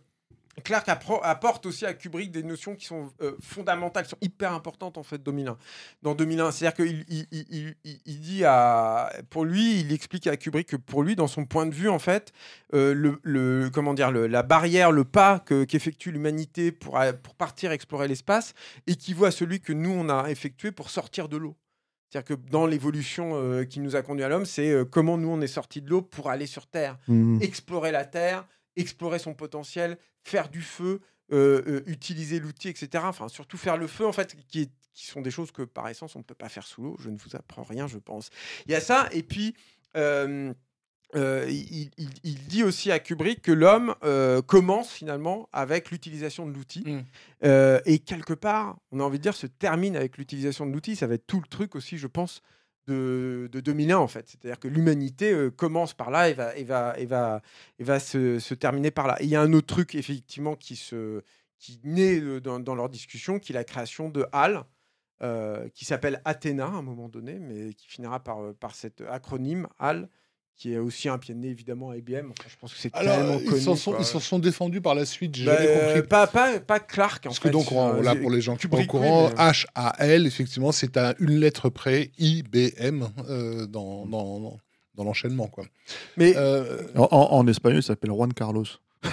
Clark 0.60 0.88
apporte 0.88 1.66
aussi 1.66 1.84
à 1.86 1.94
Kubrick 1.94 2.30
des 2.30 2.42
notions 2.42 2.74
qui 2.76 2.86
sont 2.86 3.10
euh, 3.22 3.32
fondamentales, 3.40 4.04
qui 4.04 4.10
sont 4.10 4.18
hyper 4.20 4.52
importantes 4.52 4.98
en 4.98 5.02
fait 5.02 5.18
2001. 5.22 5.56
Dans 6.02 6.14
2001, 6.14 6.50
c'est-à-dire 6.52 6.74
qu'il 6.86 7.04
il, 7.08 7.26
il- 7.30 7.46
il- 7.50 7.74
il- 7.84 8.00
il 8.06 8.20
dit 8.20 8.44
à, 8.44 9.12
pour 9.30 9.44
lui, 9.44 9.80
il 9.80 9.92
explique 9.92 10.26
à 10.26 10.36
Kubrick 10.36 10.68
que 10.68 10.76
pour 10.76 11.02
lui, 11.02 11.16
dans 11.16 11.26
son 11.28 11.44
point 11.44 11.66
de 11.66 11.74
vue 11.74 11.88
en 11.88 11.98
fait, 11.98 12.32
euh, 12.74 12.94
le, 12.94 13.18
le- 13.22 13.70
comment 13.72 13.94
dire, 13.94 14.10
le- 14.10 14.26
la 14.26 14.42
barrière, 14.42 14.92
le 14.92 15.04
pas 15.04 15.38
que- 15.40 15.64
qu'effectue 15.64 16.10
l'humanité 16.12 16.72
pour, 16.72 16.98
pour 17.22 17.34
partir 17.34 17.72
explorer 17.72 18.08
l'espace 18.08 18.54
équivaut 18.86 19.24
à 19.24 19.30
celui 19.30 19.60
que 19.60 19.72
nous 19.72 19.90
on 19.90 20.08
a 20.08 20.30
effectué 20.30 20.70
pour 20.72 20.90
sortir 20.90 21.28
de 21.28 21.36
l'eau. 21.36 21.56
C'est-à-dire 22.12 22.36
que 22.36 22.50
dans 22.50 22.66
l'évolution 22.66 23.32
euh, 23.34 23.64
qui 23.64 23.78
nous 23.78 23.94
a 23.94 24.02
conduit 24.02 24.24
à 24.24 24.28
l'homme, 24.28 24.44
c'est 24.46 24.74
comment 24.90 25.16
nous 25.16 25.28
on 25.28 25.40
est 25.40 25.46
sorti 25.46 25.80
de 25.80 25.88
l'eau 25.88 26.02
pour 26.02 26.28
aller 26.28 26.46
sur 26.46 26.66
Terre 26.66 26.98
Mhm. 27.06 27.38
explorer 27.40 27.92
la 27.92 28.04
Terre, 28.04 28.46
explorer 28.76 29.18
son 29.18 29.34
potentiel, 29.34 29.96
faire 30.24 30.48
du 30.48 30.62
feu, 30.62 31.00
euh, 31.32 31.62
euh, 31.66 31.82
utiliser 31.86 32.40
l'outil, 32.40 32.68
etc. 32.68 33.04
Enfin, 33.06 33.28
surtout 33.28 33.56
faire 33.56 33.76
le 33.76 33.86
feu, 33.86 34.06
en 34.06 34.12
fait, 34.12 34.36
qui, 34.48 34.62
est- 34.62 34.70
qui 34.94 35.06
sont 35.06 35.20
des 35.20 35.30
choses 35.30 35.52
que 35.52 35.62
par 35.62 35.88
essence 35.88 36.16
on 36.16 36.18
ne 36.18 36.24
peut 36.24 36.34
pas 36.34 36.48
faire 36.48 36.66
sous 36.66 36.82
l'eau. 36.82 36.96
Je 37.00 37.08
ne 37.10 37.16
vous 37.16 37.36
apprends 37.36 37.62
rien, 37.62 37.86
je 37.86 37.98
pense. 37.98 38.30
Il 38.66 38.72
y 38.72 38.74
a 38.74 38.80
ça, 38.80 39.08
et 39.12 39.22
puis. 39.22 39.54
euh, 39.96 40.52
il, 41.48 41.90
il- 41.98 42.08
il 42.22 42.46
dit 42.46 42.62
aussi 42.62 42.92
à 42.92 43.00
Kubrick 43.00 43.42
que 43.42 43.50
l'homme 43.50 43.94
commence 44.46 44.90
finalement 44.92 45.48
avec 45.52 45.90
l'utilisation 45.90 46.46
de 46.46 46.52
l'outil 46.52 46.84
Mm. 46.86 47.00
Euh, 47.44 47.80
et 47.84 47.98
quelque 47.98 48.34
part, 48.34 48.76
on 48.92 49.00
a 49.00 49.02
envie 49.02 49.18
de 49.18 49.22
dire, 49.22 49.34
se 49.34 49.46
termine 49.48 49.96
avec 49.96 50.18
l'utilisation 50.18 50.66
de 50.66 50.72
l'outil. 50.72 50.94
Ça 50.94 51.06
va 51.08 51.14
être 51.14 51.26
tout 51.26 51.40
le 51.40 51.46
truc 51.48 51.74
aussi, 51.74 51.98
je 51.98 52.06
pense, 52.06 52.42
de, 52.86 53.48
de 53.52 53.60
2001 53.60 53.96
en 53.98 54.08
fait. 54.08 54.28
C'est-à-dire 54.28 54.58
que 54.58 54.68
l'humanité 54.68 55.32
euh, 55.32 55.50
commence 55.50 55.94
par 55.94 56.10
là 56.10 56.28
et 56.28 56.34
va, 56.34 56.56
et 56.56 56.64
va, 56.64 56.94
et 56.98 57.06
va, 57.06 57.42
et 57.78 57.84
va 57.84 58.00
se, 58.00 58.54
terminer 58.54 58.90
par 58.90 59.06
là. 59.06 59.16
Il 59.20 59.28
y 59.28 59.36
a 59.36 59.40
un 59.42 59.52
autre 59.52 59.66
truc 59.66 59.94
effectivement 59.94 60.56
qui, 60.56 60.76
se, 60.76 61.22
qui 61.58 61.80
naît 61.84 62.20
euh, 62.20 62.40
dans, 62.40 62.60
dans 62.60 62.74
leur 62.74 62.88
discussion, 62.88 63.38
qui 63.38 63.52
est 63.52 63.54
la 63.54 63.64
création 63.64 64.08
de 64.08 64.26
HAL. 64.32 64.64
euh, 65.22 65.68
qui 65.74 65.84
s'appelle 65.84 66.22
Athéna 66.24 66.64
à 66.64 66.70
un 66.70 66.82
moment 66.82 67.08
donné, 67.10 67.38
mais 67.38 67.74
qui 67.74 67.88
finira 67.88 68.20
par, 68.24 68.54
par 68.54 68.74
cet 68.74 69.02
acronyme 69.02 69.68
HAL, 69.78 70.08
qui 70.60 70.74
est 70.74 70.78
aussi 70.78 71.08
un 71.08 71.16
pied 71.16 71.32
de 71.34 71.38
nez 71.40 71.48
évidemment 71.48 71.88
à 71.88 71.96
IBM. 71.96 72.26
Enfin, 72.38 72.48
je 72.50 72.56
pense 72.60 72.74
que 72.74 72.78
c'est 72.78 72.90
tellement 72.90 73.38
ils 73.40 73.46
connu. 73.46 73.60
sont, 73.62 73.94
ils 73.98 74.04
s'en 74.04 74.20
sont 74.20 74.38
défendus 74.38 74.82
par 74.82 74.94
la 74.94 75.06
suite, 75.06 75.34
j'ai 75.34 75.46
Bah, 75.46 75.56
jamais 75.56 75.68
euh, 75.70 75.94
compris. 75.94 76.08
pas, 76.08 76.26
pas, 76.26 76.60
pas 76.60 76.78
Clark 76.80 77.24
en 77.24 77.30
Parce 77.30 77.38
fait. 77.38 77.48
que 77.48 77.52
donc, 77.52 77.72
on- 77.72 77.94
Euh, 77.94 78.02
là, 78.02 78.14
pour 78.14 78.30
les 78.30 78.42
gens 78.42 78.56
qui 78.56 78.68
sont 78.68 78.76
au 78.76 78.84
courant, 78.84 79.30
mais- 79.30 79.34
H-A-L, 79.42 80.26
effectivement, 80.26 80.70
c'est 80.70 80.98
à 80.98 81.14
une 81.18 81.40
lettre 81.40 81.70
près, 81.70 82.10
IBM, 82.18 83.04
euh, 83.30 83.66
dans, 83.66 84.04
dans, 84.04 84.58
dans 84.96 85.04
l'enchaînement. 85.04 85.46
quoi. 85.46 85.64
Mais 86.18 86.34
Euh, 86.36 86.82
En, 86.94 87.08
en- 87.10 87.32
en 87.38 87.46
espagnol, 87.46 87.78
il 87.78 87.82
s'appelle 87.82 88.10
Juan 88.10 88.34
Carlos. 88.34 88.66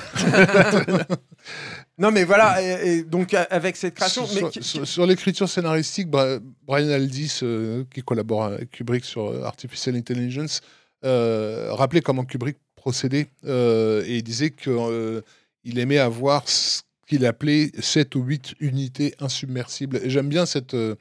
Non, 1.99 2.11
mais 2.11 2.25
voilà, 2.25 2.61
et, 2.61 2.89
et 2.97 3.03
donc 3.03 3.33
avec 3.33 3.75
cette 3.77 3.95
création. 3.95 4.25
Sur, 4.25 4.33
mais 4.35 4.39
sur- 4.41 4.49
qui- 4.51 4.63
sur- 4.63 4.87
sur 4.87 5.05
l'écriture 5.07 5.49
scénaristique, 5.49 6.09
Brian 6.09 6.89
Aldiss, 6.89 7.41
euh, 7.41 7.85
qui 7.91 8.01
collabore 8.03 8.43
avec 8.43 8.69
Kubrick 8.69 9.03
sur 9.03 9.29
euh, 9.29 9.43
Artificial 9.43 9.95
Intelligence, 9.95 10.61
euh, 11.03 11.69
rappelait 11.73 12.01
comment 12.01 12.25
Kubrick 12.25 12.57
procédait 12.75 13.27
euh, 13.45 14.03
et 14.07 14.21
disait 14.21 14.51
qu'il 14.51 15.79
aimait 15.79 15.97
avoir 15.97 16.47
ce 16.47 16.81
qu'il 17.07 17.25
appelait 17.25 17.71
7 17.79 18.15
ou 18.15 18.21
8 18.21 18.55
unités 18.59 19.15
insubmersibles. 19.19 19.97
Et 20.03 20.09
j'aime 20.09 20.29
bien 20.29 20.45
cette, 20.45 20.73
euh, 20.73 20.95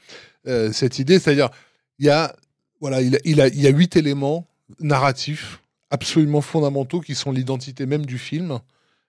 euh, 0.46 0.72
cette 0.72 0.98
idée, 0.98 1.18
c'est-à-dire 1.18 1.50
il 1.98 2.06
y 2.06 2.10
a, 2.10 2.34
voilà, 2.80 3.00
il, 3.02 3.16
a, 3.40 3.48
il 3.48 3.60
y 3.60 3.66
a 3.66 3.70
8 3.70 3.96
éléments 3.96 4.46
narratifs 4.80 5.60
absolument 5.90 6.40
fondamentaux 6.40 7.00
qui 7.00 7.14
sont 7.14 7.32
l'identité 7.32 7.86
même 7.86 8.06
du 8.06 8.18
film. 8.18 8.60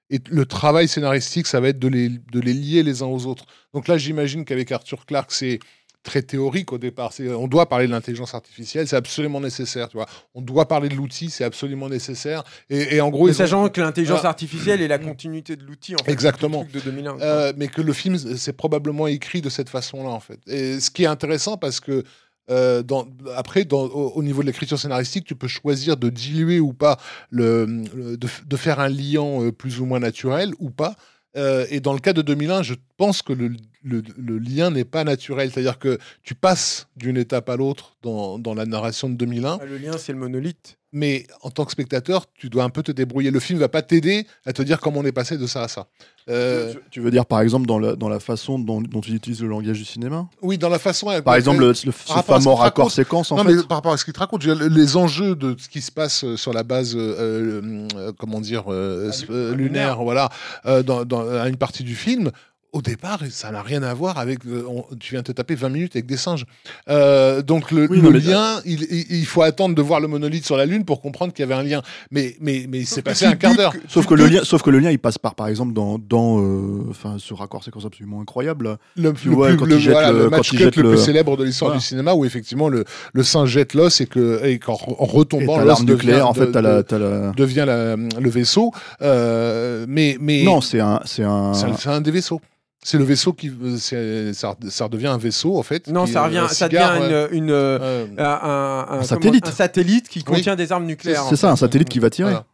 Et 0.10 0.20
le 0.30 0.46
travail 0.46 0.88
scénaristique, 0.88 1.48
ça 1.48 1.60
va 1.60 1.70
être 1.70 1.80
de 1.80 1.88
les, 1.88 2.10
de 2.10 2.40
les 2.40 2.54
lier 2.54 2.82
les 2.82 3.02
uns 3.02 3.08
aux 3.08 3.26
autres. 3.26 3.46
Donc 3.74 3.88
là, 3.88 3.98
j'imagine 3.98 4.46
qu'avec 4.46 4.72
Arthur 4.72 5.06
Clarke, 5.06 5.32
c'est 5.32 5.60
très 6.08 6.22
théorique 6.24 6.72
au 6.74 6.78
départ. 6.80 7.14
C'est- 7.14 7.30
On 7.30 7.48
doit 7.48 7.68
parler 7.70 7.86
de 7.86 7.92
l'intelligence 7.92 8.34
artificielle, 8.34 8.88
c'est 8.88 8.96
absolument 8.96 9.40
nécessaire. 9.42 9.90
Tu 9.90 9.98
vois. 9.98 10.08
On 10.34 10.42
doit 10.42 10.68
parler 10.68 10.90
de 10.90 10.96
l'outil, 10.96 11.30
c'est 11.30 11.44
absolument 11.44 11.90
nécessaire. 11.90 12.44
Et, 12.70 12.96
et 12.96 13.02
en 13.02 13.10
gros, 13.10 13.26
mais 13.26 13.32
ils 13.32 13.36
ont- 13.36 13.38
sachant 13.38 13.70
que 13.70 13.82
l'intelligence 13.82 14.22
Ah. 14.24 14.30
artificielle 14.30 14.82
est 14.82 14.88
la 14.88 14.98
continuité 15.00 15.56
de 15.56 15.64
l'outil, 15.64 15.96
en 15.96 16.04
fait, 16.04 16.12
Exactement. 16.12 16.66
de 16.74 16.80
2001. 16.80 17.14
quoi. 17.18 17.24
Euh, 17.24 17.54
mais 17.58 17.68
que 17.68 17.82
le 17.82 17.94
film, 17.94 18.18
c'est 18.18 18.54
probablement 18.54 19.06
écrit 19.08 19.42
de 19.42 19.50
cette 19.50 19.70
façon-là, 19.70 20.10
en 20.10 20.20
fait. 20.22 20.40
Et 20.48 20.80
ce 20.80 20.90
qui 20.90 21.04
est 21.04 21.08
intéressant, 21.08 21.58
parce 21.58 21.80
que 21.80 22.04
euh, 22.50 22.82
dans, 22.82 23.06
après, 23.36 23.66
dans, 23.66 23.84
au, 23.88 24.14
au 24.16 24.24
niveau 24.24 24.42
de 24.42 24.48
l'écriture 24.48 24.80
scénaristique, 24.80 25.26
tu 25.26 25.36
peux 25.36 25.50
choisir 25.50 25.98
de 25.98 26.10
diluer 26.10 26.62
ou 26.62 26.72
pas, 26.72 26.98
le, 27.30 27.66
le- 27.94 28.16
de, 28.16 28.56
faire 28.58 28.80
un 28.80 28.88
liant 28.88 29.44
euh, 29.44 29.52
plus 29.52 29.82
ou 29.82 29.86
moins 29.86 30.00
naturel 30.00 30.54
ou 30.60 30.70
pas. 30.70 30.96
Euh, 31.36 31.66
et 31.70 31.82
dans 31.82 31.92
le 31.92 32.00
cas 32.00 32.14
de 32.14 32.22
2001, 32.22 32.64
je 32.64 32.76
pense 32.96 33.22
que 33.22 33.34
le, 33.34 33.50
le- 33.88 34.04
le 34.18 34.38
lien 34.38 34.70
n'est 34.72 34.86
pas 34.86 35.04
naturel. 35.04 35.52
C'est-à-dire 35.52 35.80
que 35.80 35.98
tu 36.24 36.36
passes 36.36 36.88
d'une 36.96 37.18
étape 37.18 37.50
à 37.50 37.56
l'autre 37.56 37.96
dans, 38.04 38.38
dans 38.40 38.54
la 38.54 38.66
narration 38.66 39.10
de 39.10 39.16
2001 39.16 39.60
Ah, 39.62 39.66
le 39.66 39.78
lien, 39.78 39.98
c'est 39.98 40.12
le 40.14 40.20
monolithe. 40.20 40.78
mais 40.94 41.26
en 41.42 41.50
tant 41.52 41.66
que 41.66 41.72
spectateur, 41.72 42.26
tu 42.34 42.50
dois 42.50 42.64
un 42.64 42.70
peu 42.70 42.82
te 42.82 42.92
débrouiller. 42.92 43.30
Le 43.32 43.40
film 43.40 43.60
va 43.60 43.68
pas 43.70 43.82
t'aider 43.82 44.26
à 44.46 44.54
te 44.54 44.62
dire 44.62 44.80
comment 44.80 45.00
on 45.02 45.06
est 45.06 45.12
passé 45.12 45.38
de 45.38 45.46
ça 45.46 45.64
à 45.64 45.68
ça. 45.68 45.88
Euh, 46.30 46.74
Tu- 46.74 46.80
Tu 46.92 47.00
veux 47.02 47.12
dire 47.12 47.26
par 47.26 47.42
exemple 47.42 47.66
dans 47.68 47.78
la, 47.80 47.96
dans 47.96 48.10
la 48.10 48.20
façon 48.20 48.58
dont, 48.60 48.82
dont 48.82 49.00
tu 49.02 49.12
utilises 49.12 49.42
le 49.42 49.48
langage 49.48 49.78
du 49.78 49.86
cinéma? 49.86 50.28
Oui, 50.42 50.58
dans 50.58 50.70
la 50.70 50.80
façon. 50.80 51.08
Par 51.24 51.36
exemple, 51.36 51.60
le, 51.62 51.68
le- 51.68 51.74
ce 51.74 51.86
Par 52.08 52.16
rapport 52.18 52.36
à 52.36 52.40
ce 52.40 52.44
fameux 52.46 52.56
raccord 52.56 52.86
raconte. 52.86 52.92
séquence 52.92 53.32
en 53.32 53.38
non, 53.38 53.44
fait. 53.44 53.56
mais 53.56 53.64
par 53.64 53.78
rapport 53.78 53.94
à 53.94 53.98
ce 53.98 54.04
qu'il 54.06 54.14
te 54.14 54.20
raconte, 54.20 54.44
les 54.46 54.98
enjeux 54.98 55.36
de 55.36 55.56
ce 55.58 55.70
qui 55.70 55.82
se 55.82 55.92
passe 55.92 56.24
euh, 56.24 56.36
sur 56.38 56.52
la 56.54 56.64
base, 56.64 56.96
euh, 56.98 57.88
comment 58.18 58.42
dire, 58.42 58.66
euh, 58.68 59.10
Ah, 59.12 59.16
ah, 59.22 59.32
lunaire, 59.32 59.56
lunaire. 59.56 60.04
voilà, 60.04 60.30
euh, 60.66 60.84
dans, 60.84 61.06
dans- 61.06 61.28
à 61.30 61.48
une 61.48 61.58
partie 61.58 61.84
du 61.84 61.96
film. 61.96 62.32
Au 62.78 62.82
départ, 62.84 63.20
ça 63.32 63.50
n'a 63.50 63.64
rien 63.64 63.82
à 63.82 63.92
voir 63.96 64.20
avec. 64.20 64.46
euh, 64.46 64.64
on- 64.70 64.86
tu 65.00 65.14
viens 65.14 65.22
de 65.22 65.26
te 65.26 65.32
taper 65.32 65.56
20 65.56 65.70
minutes 65.70 65.96
avec 65.96 66.06
des 66.06 66.16
singes. 66.16 66.46
Euh, 66.90 67.42
donc 67.42 67.72
le, 67.72 67.88
Oui, 67.90 67.98
le 67.98 68.04
non, 68.04 68.12
mais- 68.12 68.20
lien, 68.20 68.62
il, 68.66 69.26
faut 69.26 69.42
attendre 69.42 69.74
de 69.74 69.82
voir 69.82 70.00
le 70.00 70.08
monolithe 70.08 70.46
sur 70.46 70.58
la 70.58 70.68
Lune 70.68 70.86
pour 70.86 71.02
comprendre 71.02 71.34
qu'il 71.34 71.42
y 71.42 71.52
avait 71.52 71.60
un 71.60 71.64
lien. 71.64 71.82
Mais, 72.12 72.36
mais, 72.40 72.68
mais 72.70 72.86
c'est 72.86 73.02
passé 73.02 73.26
un 73.26 73.36
quart 73.36 73.56
d'heure. 73.56 73.74
Sauf 73.88 74.06
que, 74.06 74.14
le 74.14 74.28
lien, 74.28 74.42
sauf 74.44 74.62
que 74.62 74.70
le 74.70 74.78
lien, 74.78 74.92
il 74.92 75.00
passe 75.00 75.18
par, 75.18 75.34
par 75.34 75.48
exemple, 75.48 75.74
dans, 75.74 75.98
dans 75.98 76.40
euh, 76.40 76.84
enfin, 76.92 77.16
ce 77.18 77.34
raccord 77.34 77.64
séquence 77.64 77.86
absolument 77.86 78.22
incroyable. 78.22 78.78
le, 78.96 79.12
Tu 79.14 79.30
le 79.30 79.34
vois, 79.36 79.48
plus, 79.48 79.58
quand 79.58 79.66
le- 79.66 79.76
il 79.78 79.82
jette 79.82 79.94
voilà, 79.94 80.12
le- 80.12 80.30
match 80.30 80.52
cut 80.52 80.58
le, 80.58 80.66
le- 80.84 80.90
plus 80.92 80.98
célèbre 81.00 81.36
de 81.36 81.44
l'histoire 81.46 81.70
Voilà. 81.72 81.80
du 81.80 81.86
cinéma 81.86 82.14
où 82.14 82.26
effectivement 82.26 82.70
le, 82.70 82.84
le 83.14 83.24
singe 83.24 83.50
jette 83.50 83.74
l'os 83.74 84.02
et 84.02 84.06
que 84.06 84.46
et 84.46 84.60
qu'en 84.60 84.74
en 84.74 85.06
Et 85.06 85.10
retombant 85.10 85.58
l'arme 85.60 85.86
nucléaire, 85.88 86.28
en 86.28 86.36
fait, 86.36 86.52
de- 86.52 86.60
la, 86.60 86.84
t'as 86.84 87.00
la- 87.00 87.32
devient 87.32 87.64
la- 87.66 87.96
le 87.96 88.30
vaisseau. 88.30 88.72
Euh, 89.02 89.86
mais 89.90 90.18
mais 90.22 90.44
Non, 90.44 90.62
c'est 90.62 90.80
un, 90.80 91.00
c'est 91.06 91.24
un. 91.24 91.54
c'est 91.56 91.66
un, 91.66 91.76
c'est 91.78 91.90
un 91.90 92.02
des 92.02 92.12
vaisseaux. 92.12 92.40
C'est 92.84 92.98
le 92.98 93.04
vaisseau 93.04 93.34
qui 93.34 93.52
c'est- 93.80 94.34
ça, 94.34 94.56
ça 94.70 94.86
redevient 94.86 95.08
un 95.08 95.18
vaisseau 95.18 95.58
en 95.58 95.64
fait. 95.64 95.88
Non, 95.88 96.06
qui- 96.06 96.12
ça 96.14 96.24
un 96.24 96.26
revient, 96.28 96.46
ça 96.50 96.68
cigare, 96.68 97.00
devient 97.02 97.14
ouais. 97.14 97.28
une, 97.32 97.44
une, 97.46 97.52
euh, 97.52 97.80
Euh, 97.82 98.08
un, 98.18 98.24
un- 98.24 98.80
un- 98.82 98.86
comment- 98.88 99.04
satellite. 99.04 99.48
un 99.48 99.52
satellite 99.52 100.08
qui 100.08 100.20
Oui. 100.20 100.24
contient 100.26 100.56
des 100.56 100.72
armes 100.72 100.86
nucléaires. 100.86 101.24
C'est 101.30 101.36
ça, 101.36 101.48
fait. 101.48 101.52
un 101.54 101.56
satellite 101.58 101.90
qui 101.90 102.00
va 102.00 102.10
tirer. 102.10 102.32
Voilà. 102.32 102.46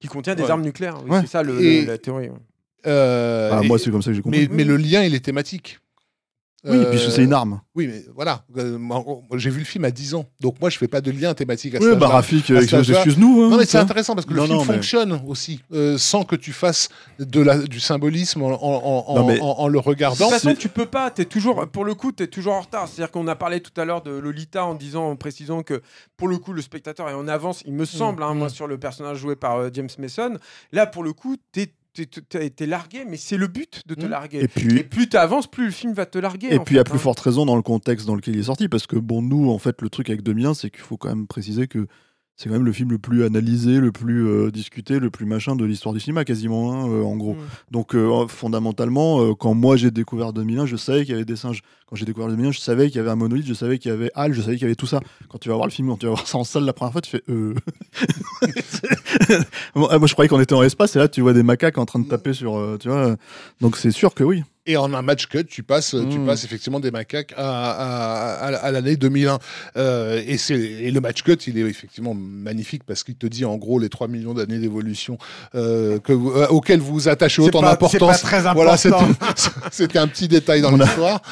Qui 0.00 0.08
contient 0.08 0.34
des 0.34 0.42
Ouais. 0.44 0.50
armes 0.50 0.62
nucléaires. 0.62 0.96
oui, 1.04 1.10
Ouais. 1.10 1.20
C'est 1.22 1.26
ça 1.28 1.42
le, 1.42 1.60
Et- 1.62 1.82
le- 1.82 1.86
la 1.92 1.98
théorie. 1.98 2.28
euh, 2.86 3.50
Ah, 3.52 3.62
moi, 3.62 3.78
c'est 3.78 3.90
comme 3.90 4.02
ça 4.02 4.10
que 4.10 4.14
j'ai 4.16 4.22
compris. 4.22 4.48
mais, 4.50 4.56
mais 4.56 4.64
le 4.64 4.76
lien 4.76 5.02
il 5.04 5.14
est 5.14 5.24
thématique. 5.24 5.78
Oui, 6.64 6.76
Euh, 6.76 6.90
puisque 6.90 7.10
c'est 7.10 7.24
une 7.24 7.32
arme. 7.32 7.60
Oui, 7.74 7.86
mais 7.86 8.04
voilà. 8.14 8.44
Euh, 8.58 8.78
J'ai 9.36 9.48
vu 9.48 9.60
le 9.60 9.64
film 9.64 9.84
à 9.86 9.90
10 9.90 10.14
ans, 10.14 10.26
donc 10.40 10.60
moi 10.60 10.68
je 10.68 10.76
fais 10.76 10.88
pas 10.88 11.00
de 11.00 11.10
lien 11.10 11.32
thématique 11.32 11.74
à 11.74 11.78
Oui, 11.78 11.84
ça. 11.90 11.94
bah 11.94 12.08
Rafik, 12.08 12.50
euh, 12.50 12.60
excuse-nous. 12.60 13.42
hein, 13.44 13.48
Non, 13.50 13.56
mais 13.56 13.64
c'est 13.64 13.78
intéressant 13.78 14.14
parce 14.14 14.26
que 14.26 14.34
le 14.34 14.42
film 14.42 14.56
non, 14.58 14.64
mais- 14.66 14.74
fonctionne 14.74 15.20
aussi 15.26 15.62
euh, 15.72 15.96
sans 15.96 16.24
que 16.24 16.36
tu 16.36 16.52
fasses 16.52 16.90
de 17.18 17.40
la, 17.40 17.56
du 17.58 17.80
symbolisme 17.80 18.42
en, 18.42 18.48
en- 18.50 19.04
en- 19.08 19.14
Non, 19.14 19.26
mais- 19.26 19.40
en- 19.40 19.46
en 19.58 19.68
le 19.68 19.78
De 19.80 19.84
regardant. 19.84 20.16
toute 20.26 20.34
façon, 20.34 20.54
tu 20.54 20.68
peux 20.68 20.84
pas. 20.86 21.10
Es 21.16 21.24
toujours, 21.24 21.66
pour 21.68 21.84
le 21.86 21.94
coup, 21.94 22.12
tu 22.12 22.24
es 22.24 22.26
toujours 22.26 22.52
en 22.54 22.60
retard. 22.60 22.88
C'est-à-dire 22.88 23.10
qu'on 23.10 23.26
a 23.28 23.36
parlé 23.36 23.60
tout 23.60 23.78
à 23.80 23.84
l'heure 23.86 24.02
de 24.02 24.10
Lolita 24.10 24.64
en 24.66 24.74
disant, 24.74 25.08
en 25.10 25.16
précisant 25.16 25.62
que 25.62 25.80
pour 26.18 26.28
le 26.28 26.36
coup, 26.38 26.52
le 26.52 26.60
spectateur 26.60 27.08
est 27.08 27.14
en 27.14 27.26
avance. 27.28 27.62
Il 27.66 27.72
me 27.72 27.84
semble, 27.86 28.22
hein, 28.22 28.34
mm. 28.34 28.38
moi, 28.38 28.48
sur 28.50 28.66
le 28.66 28.76
personnage 28.78 29.16
joué 29.18 29.34
par 29.36 29.56
euh, 29.56 29.70
James 29.72 29.88
Mason. 29.98 30.36
Là, 30.72 30.86
pour 30.86 31.02
le 31.04 31.12
coup, 31.14 31.36
tu 31.52 31.60
es, 31.62 31.72
largué, 32.66 33.04
mais 33.08 33.16
c'est 33.16 33.36
le 33.36 33.46
but 33.46 33.82
de 33.86 33.94
te 33.94 34.06
Mm. 34.06 34.08
larguer. 34.08 34.42
Et 34.42 34.48
puis, 34.48 34.78
Et 34.78 34.84
plus 34.84 35.08
tu 35.08 35.16
avances, 35.16 35.46
plus 35.46 35.66
le 35.66 35.70
film 35.70 35.92
va 35.92 36.06
te 36.06 36.18
larguer. 36.18 36.48
Et 36.52 36.58
puis, 36.58 36.78
à 36.78 36.80
fait, 36.80 36.90
plus 36.90 36.98
hein. 36.98 37.02
forte 37.02 37.20
raison 37.20 37.46
dans 37.46 37.56
le 37.56 37.62
contexte 37.62 38.06
dans 38.06 38.14
lequel 38.14 38.34
il 38.34 38.40
est 38.40 38.44
sorti, 38.44 38.68
parce 38.68 38.86
que, 38.86 38.96
bon, 38.96 39.22
nous, 39.22 39.50
en 39.50 39.58
fait, 39.58 39.80
le 39.82 39.88
truc 39.88 40.08
avec 40.10 40.22
2001, 40.22 40.54
c'est 40.54 40.70
qu'il 40.70 40.80
faut 40.80 40.96
quand 40.96 41.08
même 41.08 41.26
préciser 41.26 41.66
que 41.68 41.86
c'est 42.36 42.48
quand 42.48 42.54
même 42.54 42.64
le 42.64 42.72
film 42.72 42.90
le 42.90 42.98
plus 42.98 43.22
analysé, 43.24 43.80
le 43.80 43.92
plus 43.92 44.26
euh, 44.26 44.50
discuté, 44.50 44.98
le 44.98 45.10
plus 45.10 45.26
machin 45.26 45.56
de 45.56 45.64
l'histoire 45.66 45.92
du 45.92 46.00
cinéma, 46.00 46.24
quasiment, 46.24 46.72
hein, 46.72 46.88
euh, 46.88 47.02
en 47.02 47.16
gros. 47.16 47.34
Mm. 47.34 47.38
Donc, 47.70 47.94
euh, 47.94 48.26
fondamentalement, 48.28 49.34
quand 49.34 49.52
moi 49.54 49.76
j'ai 49.76 49.90
découvert 49.90 50.32
2001, 50.32 50.64
je 50.66 50.76
savais 50.76 51.00
qu'il 51.04 51.10
y 51.12 51.14
avait 51.16 51.24
des 51.24 51.36
singes. 51.36 51.60
Quand 51.90 51.96
j'ai 51.96 52.04
découvert 52.04 52.28
2001, 52.28 52.52
je 52.52 52.60
savais 52.60 52.86
qu'il 52.86 52.98
y 52.98 53.00
avait 53.00 53.10
un 53.10 53.16
monolithe, 53.16 53.46
je 53.48 53.52
savais 53.54 53.78
qu'il 53.78 53.90
y 53.90 53.94
avait 53.94 54.12
Hal, 54.14 54.32
je 54.32 54.40
savais 54.40 54.54
qu'il 54.54 54.62
y 54.62 54.66
avait 54.66 54.76
tout 54.76 54.86
ça. 54.86 55.00
Quand 55.28 55.38
tu 55.38 55.48
vas 55.48 55.56
voir 55.56 55.66
le 55.66 55.72
film, 55.72 55.88
quand 55.88 55.96
tu 55.96 56.06
vas 56.06 56.12
voir 56.12 56.26
ça 56.26 56.38
en 56.38 56.44
salle 56.44 56.64
la 56.64 56.72
première 56.72 56.92
fois, 56.92 57.00
tu 57.00 57.10
fais. 57.10 57.22
Euh... 57.28 57.54
moi, 59.74 59.98
moi, 59.98 60.06
je 60.06 60.12
croyais 60.12 60.28
qu'on 60.28 60.40
était 60.40 60.54
en 60.54 60.62
espace, 60.62 60.96
et 60.96 60.98
là, 60.98 61.08
tu 61.08 61.20
vois 61.20 61.32
des 61.32 61.42
macaques 61.42 61.78
en 61.78 61.86
train 61.86 61.98
de 61.98 62.08
taper 62.08 62.32
sur. 62.32 62.56
euh, 62.56 62.76
tu 62.80 62.88
vois. 62.88 63.16
Donc, 63.60 63.76
c'est 63.76 63.90
sûr 63.90 64.14
que 64.14 64.24
oui. 64.24 64.42
Et 64.66 64.76
en 64.76 64.92
un 64.92 65.00
match 65.02 65.26
cut, 65.26 65.46
tu 65.46 65.62
passes, 65.62 65.96
tu 66.10 66.18
Mm. 66.18 66.26
passes 66.26 66.44
effectivement 66.44 66.80
des 66.80 66.90
macaques 66.90 67.32
à, 67.36 67.70
à- 67.70 68.46
à- 68.48 68.56
à 68.56 68.70
l'année 68.70 68.94
2001. 68.96 69.38
Euh, 69.78 70.22
et, 70.24 70.36
c'est- 70.36 70.54
et 70.60 70.90
le 70.90 71.00
match 71.00 71.22
cut, 71.22 71.32
il 71.46 71.56
est 71.58 71.62
effectivement 71.62 72.12
magnifique 72.14 72.82
parce 72.84 73.02
qu'il 73.02 73.14
te 73.16 73.26
dit 73.26 73.46
en 73.46 73.56
gros 73.56 73.78
les 73.78 73.88
3 73.88 74.06
millions 74.06 74.34
d'années 74.34 74.58
d'évolution 74.58 75.16
euh, 75.54 75.98
euh, 76.10 76.46
auxquelles 76.48 76.78
vous 76.80 76.92
vous 76.92 77.08
attachez 77.08 77.40
autant 77.40 77.62
pas- 77.62 77.70
c'est 77.70 77.78
pas 77.78 77.86
d'importance. 78.06 78.20
très 78.22 78.40
Voilà, 78.52 78.76
c'était 78.76 78.94
important. 78.94 79.34
c'était 79.72 79.98
un 79.98 80.06
petit 80.06 80.28
détail 80.28 80.60
dans 80.60 80.76
l'histoire. 80.76 81.22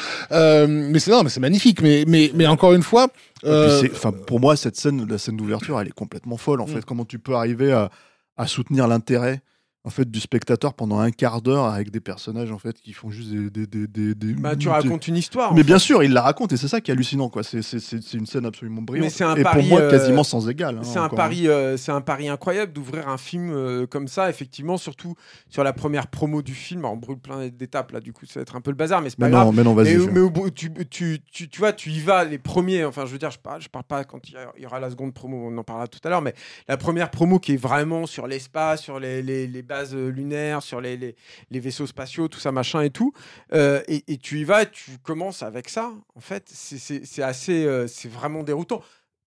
Euh, 0.48 0.66
mais 0.68 0.98
c'est 0.98 1.10
non, 1.10 1.22
mais 1.22 1.30
c'est 1.30 1.40
magnifique. 1.40 1.80
Mais, 1.82 2.04
mais, 2.06 2.30
mais 2.34 2.46
encore 2.46 2.72
une 2.72 2.82
fois, 2.82 3.08
puis 3.08 3.50
euh, 3.50 3.80
c'est- 3.80 4.10
pour 4.26 4.40
moi, 4.40 4.56
cette 4.56 4.76
scène, 4.76 5.06
la 5.08 5.18
scène 5.18 5.36
d'ouverture, 5.36 5.80
elle 5.80 5.88
est 5.88 5.92
complètement 5.92 6.36
folle. 6.36 6.60
En 6.60 6.66
Mm. 6.66 6.68
fait, 6.74 6.84
comment 6.84 7.04
tu 7.04 7.18
peux 7.18 7.34
arriver 7.34 7.72
à, 7.72 7.90
à 8.36 8.46
soutenir 8.46 8.88
l'intérêt 8.88 9.40
en 9.88 9.90
fait 9.90 10.10
du 10.10 10.20
spectateur 10.20 10.74
pendant 10.74 10.98
un 10.98 11.10
quart 11.10 11.40
d'heure 11.40 11.64
avec 11.64 11.90
des 11.90 12.00
personnages 12.00 12.52
en 12.52 12.58
fait 12.58 12.78
qui 12.78 12.92
font 12.92 13.10
juste 13.10 13.30
des, 13.30 13.66
des, 13.66 13.86
des, 13.86 14.14
des- 14.14 14.34
Bah, 14.34 14.54
tu 14.54 14.68
racontes 14.68 15.08
une 15.08 15.16
histoire. 15.16 15.52
Mais 15.54 15.62
fait. 15.62 15.66
bien 15.66 15.78
sûr, 15.78 16.02
il 16.02 16.12
la 16.12 16.20
raconte 16.20 16.52
et 16.52 16.58
c'est 16.58 16.68
ça 16.68 16.82
qui 16.82 16.90
est 16.90 16.94
hallucinant 16.94 17.30
quoi. 17.30 17.42
C'est 17.42 18.12
une 18.12 18.26
scène 18.26 18.44
absolument 18.44 18.82
brillante. 18.82 19.10
Mais 19.18 19.24
un 19.26 19.34
et 19.34 19.42
pari, 19.42 19.60
pour 19.60 19.68
moi 19.70 19.80
euh, 19.80 19.90
quasiment 19.90 20.24
sans 20.24 20.46
égal. 20.50 20.76
hein, 20.76 20.82
C'est 20.84 20.98
un 20.98 21.04
encore, 21.04 21.16
pari, 21.16 21.48
euh, 21.48 21.78
c'est 21.78 21.90
un 21.90 22.02
pari 22.02 22.28
incroyable 22.28 22.74
d'ouvrir 22.74 23.08
un 23.08 23.16
film 23.16 23.50
euh, 23.50 23.86
comme 23.86 24.08
ça, 24.08 24.28
effectivement, 24.28 24.76
surtout 24.76 25.14
sur 25.48 25.64
la 25.64 25.72
première 25.72 26.08
promo 26.08 26.42
du 26.42 26.52
film. 26.54 26.80
Alors, 26.80 26.92
on 26.92 26.96
brûle 26.98 27.18
plein 27.18 27.48
d'étapes 27.48 27.92
là, 27.92 28.00
du 28.00 28.12
coup, 28.12 28.26
ça 28.26 28.40
va 28.40 28.42
être 28.42 28.56
un 28.56 28.60
peu 28.60 28.70
le 28.70 28.76
bazar, 28.76 29.00
mais 29.00 29.08
c'est 29.08 29.18
pas 29.18 29.24
Mais 29.26 29.32
grave. 29.32 29.46
non, 29.46 29.52
mais 29.52 29.64
non, 29.64 29.72
vas-y. 29.74 29.96
Mais, 29.96 30.06
mais 30.12 30.20
au 30.20 30.28
bout, 30.28 30.50
tu, 30.50 30.70
tu, 30.90 31.20
tu, 31.32 31.48
tu 31.48 31.58
vois, 31.58 31.72
tu 31.72 31.88
y 31.90 32.00
vas, 32.00 32.24
les 32.24 32.36
premiers, 32.38 32.84
enfin 32.84 33.06
je 33.06 33.12
veux 33.12 33.18
dire, 33.18 33.30
je 33.30 33.38
parle, 33.38 33.62
je 33.62 33.70
parle 33.70 33.84
pas 33.84 34.04
quand 34.04 34.28
il 34.28 34.36
y, 34.58 34.62
y 34.62 34.66
aura 34.66 34.80
la 34.80 34.90
seconde 34.90 35.14
promo, 35.14 35.48
on 35.50 35.56
en 35.56 35.64
parlera 35.64 35.86
tout 35.88 36.00
à 36.04 36.10
l'heure, 36.10 36.20
mais 36.20 36.34
la 36.68 36.76
première 36.76 37.10
promo 37.10 37.38
qui 37.38 37.54
est 37.54 37.56
vraiment 37.56 38.04
sur 38.04 38.26
l'espace, 38.26 38.82
sur 38.82 39.00
les, 39.00 39.22
les, 39.22 39.46
les 39.46 39.62
bases 39.62 39.77
euh, 39.94 40.08
lunaires, 40.08 40.62
sur 40.62 40.80
les, 40.80 40.96
les, 40.96 41.60
vaisseaux 41.60 41.86
spatiaux, 41.86 42.28
tout 42.28 42.38
ça, 42.38 42.52
machin 42.52 42.82
et 42.82 42.90
tout, 42.90 43.12
euh, 43.52 43.82
et, 43.88 44.16
tu 44.18 44.40
y 44.40 44.44
vas, 44.44 44.66
tu 44.66 44.98
commences 44.98 45.42
avec 45.42 45.68
ça, 45.68 45.92
en 46.14 46.20
fait, 46.20 46.48
c'est- 46.48 47.22
assez, 47.22 47.64
euh, 47.64 47.86
c'est 47.86 48.08
vraiment 48.08 48.42
déroutant. 48.42 48.82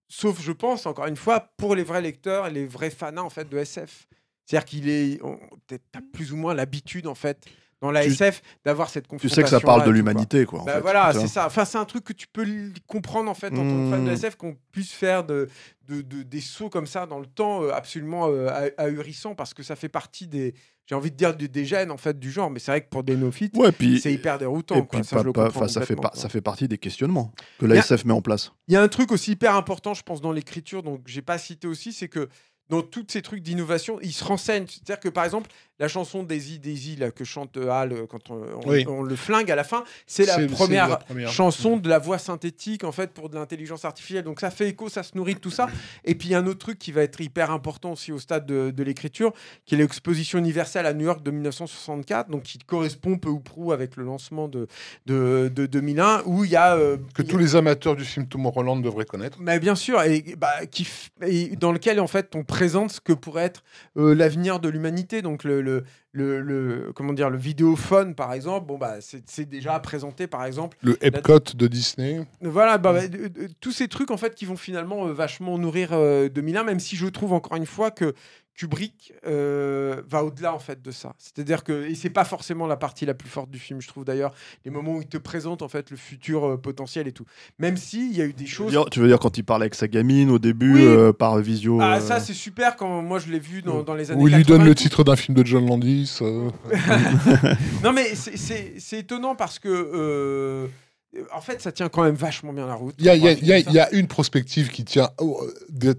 Sauf, 0.08 0.42
je 0.42 0.52
pense, 0.52 0.86
encore 0.86 1.08
une 1.08 1.16
fois, 1.16 1.52
pour 1.58 1.76
les 1.76 1.84
vrais 1.84 2.02
lecteurs 2.02 2.50
les 2.50 2.66
vrais 2.66 2.90
fans 2.90 3.16
en 3.18 3.30
fait 3.30 3.48
de 3.48 3.58
SF. 3.58 4.08
C'est-à-dire 4.46 4.66
qu'il 4.66 4.90
est, 4.90 5.22
t'as 5.68 6.02
plus 6.12 6.34
ou 6.34 6.38
moins 6.38 6.54
l'habitude 6.54 7.08
en 7.08 7.16
fait 7.16 7.46
dans 7.82 7.92
la 7.92 8.04
Tu- 8.04 8.12
SF 8.12 8.42
d'avoir 8.64 8.90
cette 8.90 9.06
Tu 9.06 9.10
confrontation. 9.10 9.36
sais 9.36 9.44
que 9.44 9.50
ça 9.50 9.60
parle 9.60 9.84
de 9.86 9.90
l'humanité 9.92 10.46
quoi. 10.46 10.62
en 10.62 10.66
Bah 10.66 10.76
fait, 10.76 10.82
voilà, 10.82 11.12
tu 11.14 11.20
c'est 11.20 11.28
ça. 11.28 11.48
Enfin, 11.48 11.66
c'est 11.66 11.78
un 11.80 11.86
truc 11.86 12.04
que 12.04 12.14
tu 12.14 12.28
peux 12.28 12.46
comprendre 12.88 13.30
en 13.30 13.34
fait 13.34 13.48
en 13.48 13.58
tant 13.58 13.64
que 13.64 13.90
fan 13.92 14.06
de 14.06 14.10
Mmh. 14.12 14.14
SF 14.14 14.36
qu'on 14.36 14.56
puisse 14.72 14.92
faire 14.92 15.24
de, 15.24 15.50
de, 15.88 16.02
de- 16.02 16.24
des 16.24 16.42
sauts 16.42 16.70
comme 16.70 16.88
ça 16.88 17.06
dans 17.06 17.20
le 17.20 17.26
temps 17.26 17.64
euh, 17.64 17.72
absolument 17.74 18.28
euh, 18.30 18.48
ah- 18.78 18.84
ahurissants 18.84 19.36
parce 19.36 19.54
que 19.54 19.64
ça 19.64 19.76
fait 19.76 19.90
partie 19.90 20.28
des, 20.28 20.54
j'ai 20.86 20.96
envie 20.96 21.10
de 21.12 21.16
dire 21.16 21.36
des, 21.36 21.48
des 21.48 21.66
gènes 21.66 21.90
en 21.92 21.98
fait 21.98 22.20
du 22.20 22.32
genre. 22.32 22.52
Mais 22.52 22.60
c'est 22.60 22.72
vrai 22.72 22.82
que 22.82 22.90
pour 22.90 23.04
des 23.04 23.16
néophytes, 23.16 23.58
Ouais, 23.58 23.72
c'est 24.00 24.14
hyper 24.14 24.38
déroutant. 24.38 24.76
et 24.76 24.86
quoi. 24.86 25.00
puis 25.00 25.04
Ça, 25.08 25.16
pas- 25.18 25.22
je 25.24 25.28
le 25.28 25.34
pas- 25.34 25.68
ça 25.68 25.82
fait 25.82 25.96
quoi. 25.96 26.12
ça 26.14 26.30
fait 26.30 26.42
partie 26.42 26.68
des 26.68 26.78
questionnements 26.78 27.34
que 27.60 27.66
Y 27.66 27.70
la 27.70 27.76
a- 27.76 27.80
SF 27.80 28.06
met 28.06 28.14
en 28.14 28.22
place. 28.22 28.52
Il 28.68 28.76
y 28.76 28.78
a 28.78 28.82
un 28.84 28.88
truc 28.88 29.12
aussi 29.12 29.32
hyper 29.32 29.56
important, 29.56 29.94
je 29.96 30.04
pense, 30.04 30.22
dans 30.22 30.32
l'écriture, 30.32 30.84
donc 30.84 31.02
j'ai 31.08 31.22
pas 31.24 31.38
cité 31.40 31.68
aussi, 31.68 31.94
c'est 31.94 32.08
que 32.10 32.30
dans 32.70 32.82
tous 32.82 33.06
ces 33.10 33.22
trucs 33.22 33.42
d'innovation, 33.42 34.00
il 34.02 34.14
se 34.14 34.24
renseigne. 34.24 34.66
C'est-à-dire 34.66 35.02
que 35.02 35.10
par 35.10 35.26
exemple, 35.26 35.50
la 35.82 35.88
chanson 35.90 36.24
Daisy 36.24 36.60
Daisy 36.60 36.96
là, 36.96 37.12
que 37.12 37.26
chante 37.26 37.58
Hal 37.58 37.92
euh, 37.92 38.06
quand 38.08 38.30
on, 38.30 38.36
on- 38.64 38.70
Oui. 38.70 38.86
on 38.88 39.02
le 39.04 39.16
flingue 39.18 39.52
à 39.52 39.56
la 39.56 39.64
fin, 39.66 39.84
c'est 40.08 40.26
la 40.26 40.38
première 40.48 40.88
la 40.88 40.96
première. 40.98 41.30
chanson 41.30 41.76
de 41.76 41.90
la 41.90 42.00
voix 42.00 42.18
synthétique 42.20 42.84
en 42.86 42.92
fait 42.94 43.12
pour 43.12 43.30
de 43.30 43.36
l'intelligence 43.36 43.84
artificielle. 43.84 44.24
Donc 44.24 44.40
ça 44.40 44.52
fait 44.52 44.70
écho, 44.70 44.88
ça 44.88 45.04
se 45.04 45.18
nourrit 45.18 45.34
de 45.34 45.40
tout 45.40 45.52
ça. 45.52 45.68
Et 46.06 46.16
puis 46.16 46.30
il 46.30 46.32
y 46.32 46.36
a 46.36 46.40
un 46.40 46.46
autre 46.48 46.60
truc 46.60 46.78
qui 46.80 46.92
va 46.92 47.02
être 47.04 47.20
hyper 47.20 47.52
important 47.52 47.92
aussi 47.94 48.12
au 48.12 48.20
stade 48.20 48.46
de, 48.46 48.72
de 48.72 48.84
l'écriture, 48.84 49.34
qui 49.66 49.76
est 49.76 49.78
l'exposition 49.78 50.38
universelle 50.40 50.86
à 50.86 50.94
New 50.94 51.06
York 51.06 51.24
de 51.24 51.32
1964, 51.32 52.30
donc 52.30 52.44
qui 52.44 52.60
correspond 52.60 53.18
peu 53.18 53.30
ou 53.30 53.40
prou 53.40 53.72
avec 53.72 53.96
le 53.98 54.04
lancement 54.04 54.48
de, 54.48 54.68
de, 55.08 55.52
de 55.54 55.66
2001, 55.66 56.24
où 56.26 56.44
il 56.46 56.52
y 56.52 56.56
a 56.56 56.76
euh, 56.76 56.98
Que 57.16 57.22
il 57.24 57.26
y 57.26 57.30
a- 57.30 57.32
tous 57.32 57.38
les 57.38 57.56
amateurs 57.56 57.96
du 57.96 58.06
film 58.06 58.28
Tomorrowland 58.28 58.78
devraient 58.82 59.06
connaître. 59.06 59.38
mais 59.42 59.60
bien 59.60 59.76
sûr, 59.76 60.02
et, 60.04 60.36
bah, 60.38 60.66
qui 60.70 60.84
f- 60.84 61.10
et 61.26 61.56
dans 61.56 61.72
lequel 61.72 62.00
en 62.00 62.08
fait 62.08 62.36
on 62.36 62.44
présente 62.44 62.92
ce 62.92 63.02
que 63.02 63.14
pourrait 63.14 63.46
être 63.46 63.64
euh, 63.98 64.14
l'avenir 64.14 64.60
de 64.60 64.70
l'humanité. 64.70 65.22
Donc 65.22 65.44
le, 65.44 65.62
le, 65.62 65.71
le, 66.14 66.42
le- 66.42 66.92
comment 66.94 67.14
dire 67.14 67.30
le 67.30 67.38
vidéophone 67.38 68.16
par 68.16 68.34
exemple, 68.34 68.66
bon 68.68 68.78
bah 68.78 68.96
c'est 69.02 69.46
déjà 69.50 69.80
présenté 69.80 70.28
par 70.28 70.44
exemple. 70.46 70.78
Le 70.82 70.98
Epcot 71.06 71.40
de 71.56 71.68
Disney. 71.68 72.26
Voilà, 72.42 72.78
bah, 72.78 72.94
bah, 72.94 73.08
de- 73.08 73.28
de- 73.28 73.50
tous 73.62 73.72
ces 73.72 73.88
trucs 73.88 74.12
en 74.12 74.18
fait 74.18 74.36
qui 74.36 74.46
vont 74.46 74.58
finalement 74.58 75.08
euh, 75.08 75.14
vachement 75.14 75.58
nourrir 75.58 75.90
euh, 75.94 76.28
2001, 76.30 76.64
même 76.64 76.80
si 76.80 76.96
je 76.96 77.08
trouve 77.08 77.34
encore 77.34 77.56
une 77.58 77.66
fois 77.66 77.92
que 77.92 78.14
Kubrick 78.56 79.14
euh, 79.26 80.02
va 80.08 80.24
au-delà 80.24 80.54
en 80.54 80.60
fait 80.60 80.82
de 80.82 80.92
ça. 80.92 81.14
C'est-à-dire 81.18 81.64
que 81.64 81.86
et 81.90 81.96
c'est 81.96 82.10
pas 82.10 82.26
forcément 82.26 82.68
la 82.68 82.76
partie 82.78 83.06
la 83.06 83.14
plus 83.14 83.30
forte 83.30 83.50
du 83.50 83.58
film, 83.60 83.82
je 83.82 83.88
trouve 83.88 84.04
d'ailleurs, 84.06 84.34
les 84.66 84.72
moments 84.72 84.96
où 84.98 85.02
il 85.02 85.08
te 85.08 85.18
présente 85.18 85.62
en 85.62 85.68
fait 85.68 85.90
le 85.90 85.98
futur 85.98 86.46
euh, 86.46 86.58
potentiel 86.58 87.08
et 87.08 87.12
tout. 87.12 87.26
Même 87.60 87.78
si 87.78 88.10
il 88.12 88.18
y 88.18 88.22
a 88.22 88.26
eu 88.26 88.34
des 88.34 88.44
Tu 88.46 88.52
veux, 88.52 88.56
choses 88.66 88.72
dire, 88.72 88.86
tu 88.92 89.00
veux 89.00 89.08
dire 89.08 89.20
quand 89.20 89.38
il 89.38 89.44
parle 89.44 89.64
avec 89.64 89.74
sa 89.76 89.88
gamine 89.88 90.30
au 90.30 90.38
début 90.40 90.74
Oui. 90.76 90.86
euh, 90.86 91.14
par 91.14 91.38
visio 91.40 91.80
Ah, 91.82 91.96
euh, 91.96 92.00
ça, 92.02 92.20
c'est 92.20 92.34
super 92.34 92.76
quand 92.76 93.02
moi 93.02 93.20
je 93.20 93.32
l'ai 93.32 93.40
vu 93.40 93.62
dans, 93.62 93.84
dans 93.84 93.96
les 93.96 94.12
années 94.12 94.22
Où 94.22 94.28
il 94.28 94.36
lui 94.36 94.44
donne 94.44 94.58
80. 94.60 94.66
le 94.70 94.76
titre 94.76 95.04
d'un 95.04 95.16
film 95.16 95.36
de 95.36 95.46
John 95.46 95.66
Landis. 95.66 96.20
euh. 96.22 96.50
Non, 97.84 97.94
mais 97.94 98.16
c'est- 98.16 98.38
c'est 98.38 98.74
c'est 98.78 99.00
étonnant 99.00 99.36
parce 99.36 99.60
que. 99.60 100.70
Euh, 101.16 101.24
en 101.34 101.42
fait, 101.42 101.62
ça 101.62 101.72
tient 101.72 101.90
quand 101.90 102.04
même 102.04 102.16
vachement 102.16 102.54
bien 102.54 102.66
la 102.68 102.76
route. 102.76 102.96
Il 103.00 103.06
y 103.06 103.10
a, 103.10 103.16
il 103.16 103.24
y 103.24 103.28
a- 103.28 103.32
il 103.34 103.48
y 103.48 103.66
il 103.92 104.00
une 104.00 104.08
prospective 104.08 104.70
qui 104.70 104.84
tient 104.86 105.10
oh, 105.20 105.46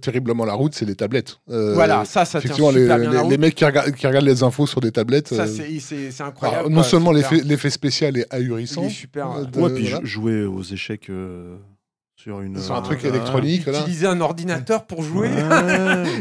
terriblement 0.00 0.44
la 0.44 0.54
route, 0.54 0.74
c'est 0.74 0.84
les 0.86 0.94
tablettes. 0.94 1.38
Euh, 1.50 1.74
Voilà, 1.74 2.04
ça, 2.04 2.24
ça 2.24 2.40
tient 2.40 2.50
Effectivement, 2.50 2.70
les, 2.70 2.82
super 2.82 2.98
bien 2.98 3.10
les- 3.10 3.16
la 3.16 3.22
les 3.22 3.28
route. 3.28 3.38
mecs 3.38 3.54
qui, 3.54 3.64
regardent- 3.64 3.90
qui 3.92 4.06
regardent 4.06 4.24
les 4.26 4.42
infos 4.42 4.66
sur 4.66 4.80
des 4.80 4.92
tablettes. 4.92 5.28
Ça, 5.28 5.42
euh, 5.42 5.46
c'est 5.80 6.06
alors, 6.20 6.28
incroyable. 6.28 6.68
non 6.70 6.74
quoi, 6.76 6.84
seulement 6.84 7.14
super. 7.14 7.44
l'effet 7.44 7.70
spécial 7.70 8.16
est 8.16 8.26
Il 8.32 8.36
ahurissant, 8.36 8.84
est 8.84 8.88
super. 8.90 9.30
euh, 9.30 9.40
ouais. 9.44 9.50
de- 9.50 9.60
Ouais, 9.60 9.74
puis 9.74 9.88
voilà. 9.88 10.04
jouer 10.06 10.44
aux 10.44 10.62
échecs 10.62 11.10
euh, 11.10 11.56
sur 12.16 12.40
une. 12.40 12.58
sur 12.60 12.74
un 12.74 12.82
truc 12.82 13.04
électronique. 13.04 13.66
là. 13.66 13.80
Utiliser 13.80 14.06
un 14.06 14.20
ordinateur 14.20 14.86
pour 14.86 15.02
jouer. 15.02 15.28
Ouais. 15.28 15.42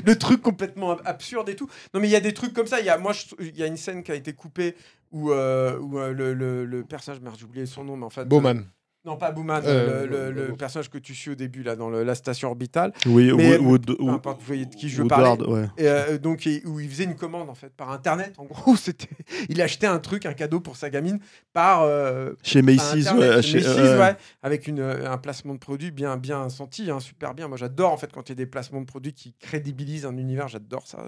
le 0.05 0.15
truc 0.17 0.41
complètement 0.41 0.91
ab- 0.91 1.01
absurde 1.05 1.47
et 1.49 1.55
tout. 1.55 1.69
Non, 1.93 1.99
mais 2.01 2.07
il 2.07 2.11
y 2.11 2.15
a 2.15 2.19
des 2.21 2.33
trucs 2.33 2.53
comme 2.53 2.67
ça. 2.67 2.79
Il 2.81 2.85
y 2.85 2.89
a, 2.89 2.97
moi, 2.97 3.13
je- 3.13 3.35
il 3.45 3.55
y 3.57 3.63
a 3.63 3.67
une 3.67 3.77
scène 3.77 4.03
qui 4.03 4.11
a 4.11 4.15
été 4.15 4.33
coupée 4.33 4.75
où, 5.11 5.31
euh, 5.31 5.77
où 5.79 5.99
euh, 5.99 6.11
le, 6.11 6.33
le- 6.33 6.65
le 6.65 6.83
personnage, 6.83 7.21
merde, 7.21 7.35
j'ai 7.37 7.45
oublié 7.45 7.65
son 7.65 7.83
nom, 7.83 7.95
mais 7.97 8.05
en 8.05 8.09
fait. 8.09 8.25
Bowman. 8.25 8.63
Non, 9.03 9.17
pas 9.17 9.31
Bowman, 9.31 9.61
Euh, 9.65 10.05
le, 10.05 10.07
le- 10.07 10.31
le 10.31 10.41
l'autre. 10.49 10.57
personnage 10.57 10.91
que 10.91 10.99
tu 10.99 11.15
suis 11.15 11.31
au 11.31 11.35
début, 11.35 11.63
là, 11.63 11.75
dans 11.75 11.89
le- 11.89 12.03
la 12.03 12.13
station 12.13 12.49
orbitale. 12.49 12.93
Oui, 13.07 13.31
Mais- 13.35 13.57
ou, 13.57 13.73
ou, 13.73 13.79
Peu 13.79 13.95
ou- 13.99 14.09
importe, 14.11 14.39
vous 14.41 14.45
voyez 14.45 14.67
de 14.67 14.75
qui 14.75 14.89
je 14.89 14.97
veux 14.97 15.03
Woodward, 15.09 15.39
parler. 15.39 15.53
ouais. 15.61 15.67
Et, 15.79 15.87
euh, 15.87 16.17
donc, 16.19 16.45
et- 16.45 16.61
où 16.67 16.79
il 16.79 16.87
faisait 16.87 17.05
une 17.05 17.15
commande, 17.15 17.49
en 17.49 17.55
fait, 17.55 17.73
par 17.75 17.89
Internet. 17.89 18.33
En 18.37 18.43
gros, 18.45 18.75
c'était, 18.75 19.09
il 19.49 19.59
achetait 19.59 19.87
un 19.87 19.97
truc, 19.97 20.27
un 20.27 20.33
cadeau 20.33 20.59
pour 20.59 20.75
sa 20.77 20.91
gamine, 20.91 21.19
par. 21.51 21.81
euh, 21.81 22.33
Chez 22.43 22.61
par 22.61 22.75
Macy's, 22.75 23.07
Internet, 23.07 23.35
ouais, 23.37 23.41
chez 23.41 23.59
chez- 23.61 23.67
Macy's, 23.67 23.79
euh, 23.79 23.99
ouais, 23.99 24.15
avec 24.43 24.67
une, 24.67 24.81
un 24.81 25.17
placement 25.17 25.55
de 25.55 25.59
produit 25.59 25.89
bien, 25.89 26.17
bien 26.17 26.47
senti, 26.49 26.91
hein, 26.91 26.99
super 26.99 27.33
bien. 27.33 27.47
Moi, 27.47 27.57
j'adore, 27.57 27.91
en 27.93 27.97
fait, 27.97 28.11
quand 28.13 28.29
il 28.29 28.33
y 28.33 28.33
a 28.33 28.35
des 28.35 28.45
placements 28.45 28.81
de 28.81 28.85
produits 28.85 29.13
qui 29.13 29.33
crédibilisent 29.39 30.05
un 30.05 30.15
univers, 30.15 30.47
j'adore 30.47 30.85
ça. 30.85 30.99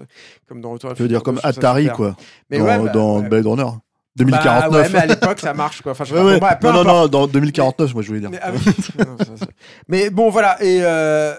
Comme 0.48 0.60
dans 0.60 0.72
Retour 0.72 0.90
à 0.90 0.92
la 0.94 0.96
Tu 0.96 1.02
veux 1.02 1.08
dire 1.08 1.22
comme 1.22 1.36
2, 1.36 1.42
je 1.44 1.48
trouve 1.48 1.62
ça 1.62 1.70
Atari, 1.70 1.88
quoi. 1.90 2.16
Mais 2.50 2.58
dans 2.58 2.64
ouais, 2.64 2.78
bah, 2.86 2.88
dans 2.92 3.20
ouais. 3.20 3.28
Blade 3.28 3.46
Runner. 3.46 3.70
Bah, 4.16 4.24
2049. 4.24 4.70
ouais, 4.72 4.88
mais 4.92 4.98
à 5.00 5.06
l'époque, 5.06 5.40
ça 5.40 5.54
marche, 5.54 5.82
quoi. 5.82 5.90
Enfin, 5.92 6.04
je 6.04 6.14
Ouais, 6.14 6.22
ouais. 6.22 6.40
peu 6.60 6.68
non, 6.68 6.84
non, 6.84 6.84
non, 6.84 7.08
dans 7.08 7.26
2049, 7.26 7.94
moi 7.94 8.02
je 8.02 8.06
voulais 8.08 8.20
dire. 8.20 8.30
Mais, 8.30 8.38
ah 8.40 8.50
oui. 8.52 8.60
Non. 8.98 9.16
Mais 9.88 10.08
bon, 10.10 10.30
voilà. 10.30 10.56
Et 10.62 10.82
euh, 10.82 10.86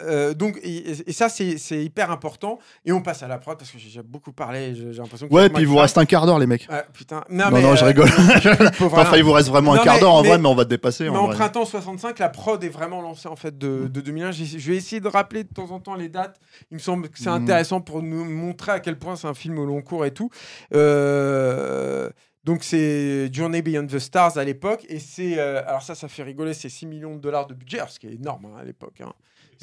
euh, 0.03 0.33
donc, 0.33 0.59
et, 0.61 1.09
et 1.09 1.13
ça, 1.13 1.29
c'est 1.29 1.55
hyper 1.71 2.11
important. 2.11 2.59
Et 2.83 2.91
on 2.91 3.01
passe 3.01 3.23
à 3.23 3.29
la 3.29 3.37
prod 3.37 3.57
parce 3.57 3.71
que 3.71 3.77
j'ai 3.79 4.01
beaucoup 4.03 4.33
parlé. 4.33 4.75
J'ai 4.75 4.91
l'impression 4.91 5.29
que 5.29 5.33
Ouais, 5.33 5.47
puis 5.49 5.63
il 5.63 5.67
vous 5.69 5.77
reste 5.77 5.97
un 5.97 6.03
quart 6.05 6.25
d'heure, 6.25 6.37
les 6.37 6.47
mecs. 6.47 6.67
Ouais, 6.69 6.83
putain. 6.91 7.23
Non, 7.29 7.45
mais, 7.51 7.61
non, 7.61 7.75
je 7.75 7.83
euh, 7.83 7.87
rigole. 7.87 8.09
Enfin, 8.81 9.15
il 9.15 9.23
vous 9.23 9.31
reste 9.31 9.47
vraiment 9.49 9.73
un 9.73 9.77
Non, 9.77 9.83
quart 9.83 9.99
d'heure 9.99 10.13
en 10.13 10.21
vrai, 10.23 10.37
mais 10.37 10.47
on 10.49 10.55
va 10.55 10.65
te 10.65 10.69
dépasser. 10.69 11.09
Mais 11.09 11.17
en 11.17 11.29
printemps 11.29 11.63
65, 11.65 12.19
la 12.19 12.27
prod 12.29 12.61
est 12.61 12.67
vraiment 12.69 13.01
lancée 13.01 13.29
en 13.29 13.37
fait 13.37 13.57
de, 13.57 13.87
de 13.87 14.01
2001. 14.01 14.31
J'ai- 14.31 14.59
Je 14.59 14.71
vais 14.71 14.75
essayer 14.77 14.99
de 14.99 15.07
rappeler 15.07 15.45
de 15.45 15.49
temps 15.53 15.71
en 15.71 15.79
temps 15.79 15.95
les 15.95 16.09
dates. 16.09 16.39
Il 16.71 16.75
me 16.75 16.79
semble 16.79 17.07
que 17.07 17.17
c'est 17.19 17.29
Mhm. 17.29 17.43
intéressant 17.43 17.79
pour 17.79 18.01
nous 18.01 18.25
montrer 18.25 18.73
à 18.73 18.79
quel 18.81 18.97
point 18.99 19.15
c'est 19.15 19.27
un 19.27 19.33
film 19.33 19.57
au 19.59 19.65
long 19.65 19.81
cours 19.81 20.05
et 20.05 20.11
tout. 20.11 20.29
Euh, 20.73 22.09
donc 22.45 22.63
c'est 22.63 23.33
Journey 23.33 23.61
Beyond 23.61 23.87
the 23.87 23.99
Stars 23.99 24.37
à 24.37 24.43
l'époque 24.43 24.85
et 24.87 24.99
c'est 24.99 25.37
euh, 25.39 25.63
alors 25.67 25.81
ça 25.81 25.95
ça 25.95 26.07
fait 26.07 26.23
rigoler 26.23 26.53
c'est 26.53 26.69
6 26.69 26.85
millions 26.85 27.15
de 27.15 27.19
dollars 27.21 27.47
de 27.47 27.53
budget 27.55 27.81
ce 27.89 27.99
qui 27.99 28.07
est 28.07 28.13
énorme 28.13 28.45
hein, 28.45 28.57
à 28.59 28.63
l'époque. 28.63 29.01
hein. 29.01 29.13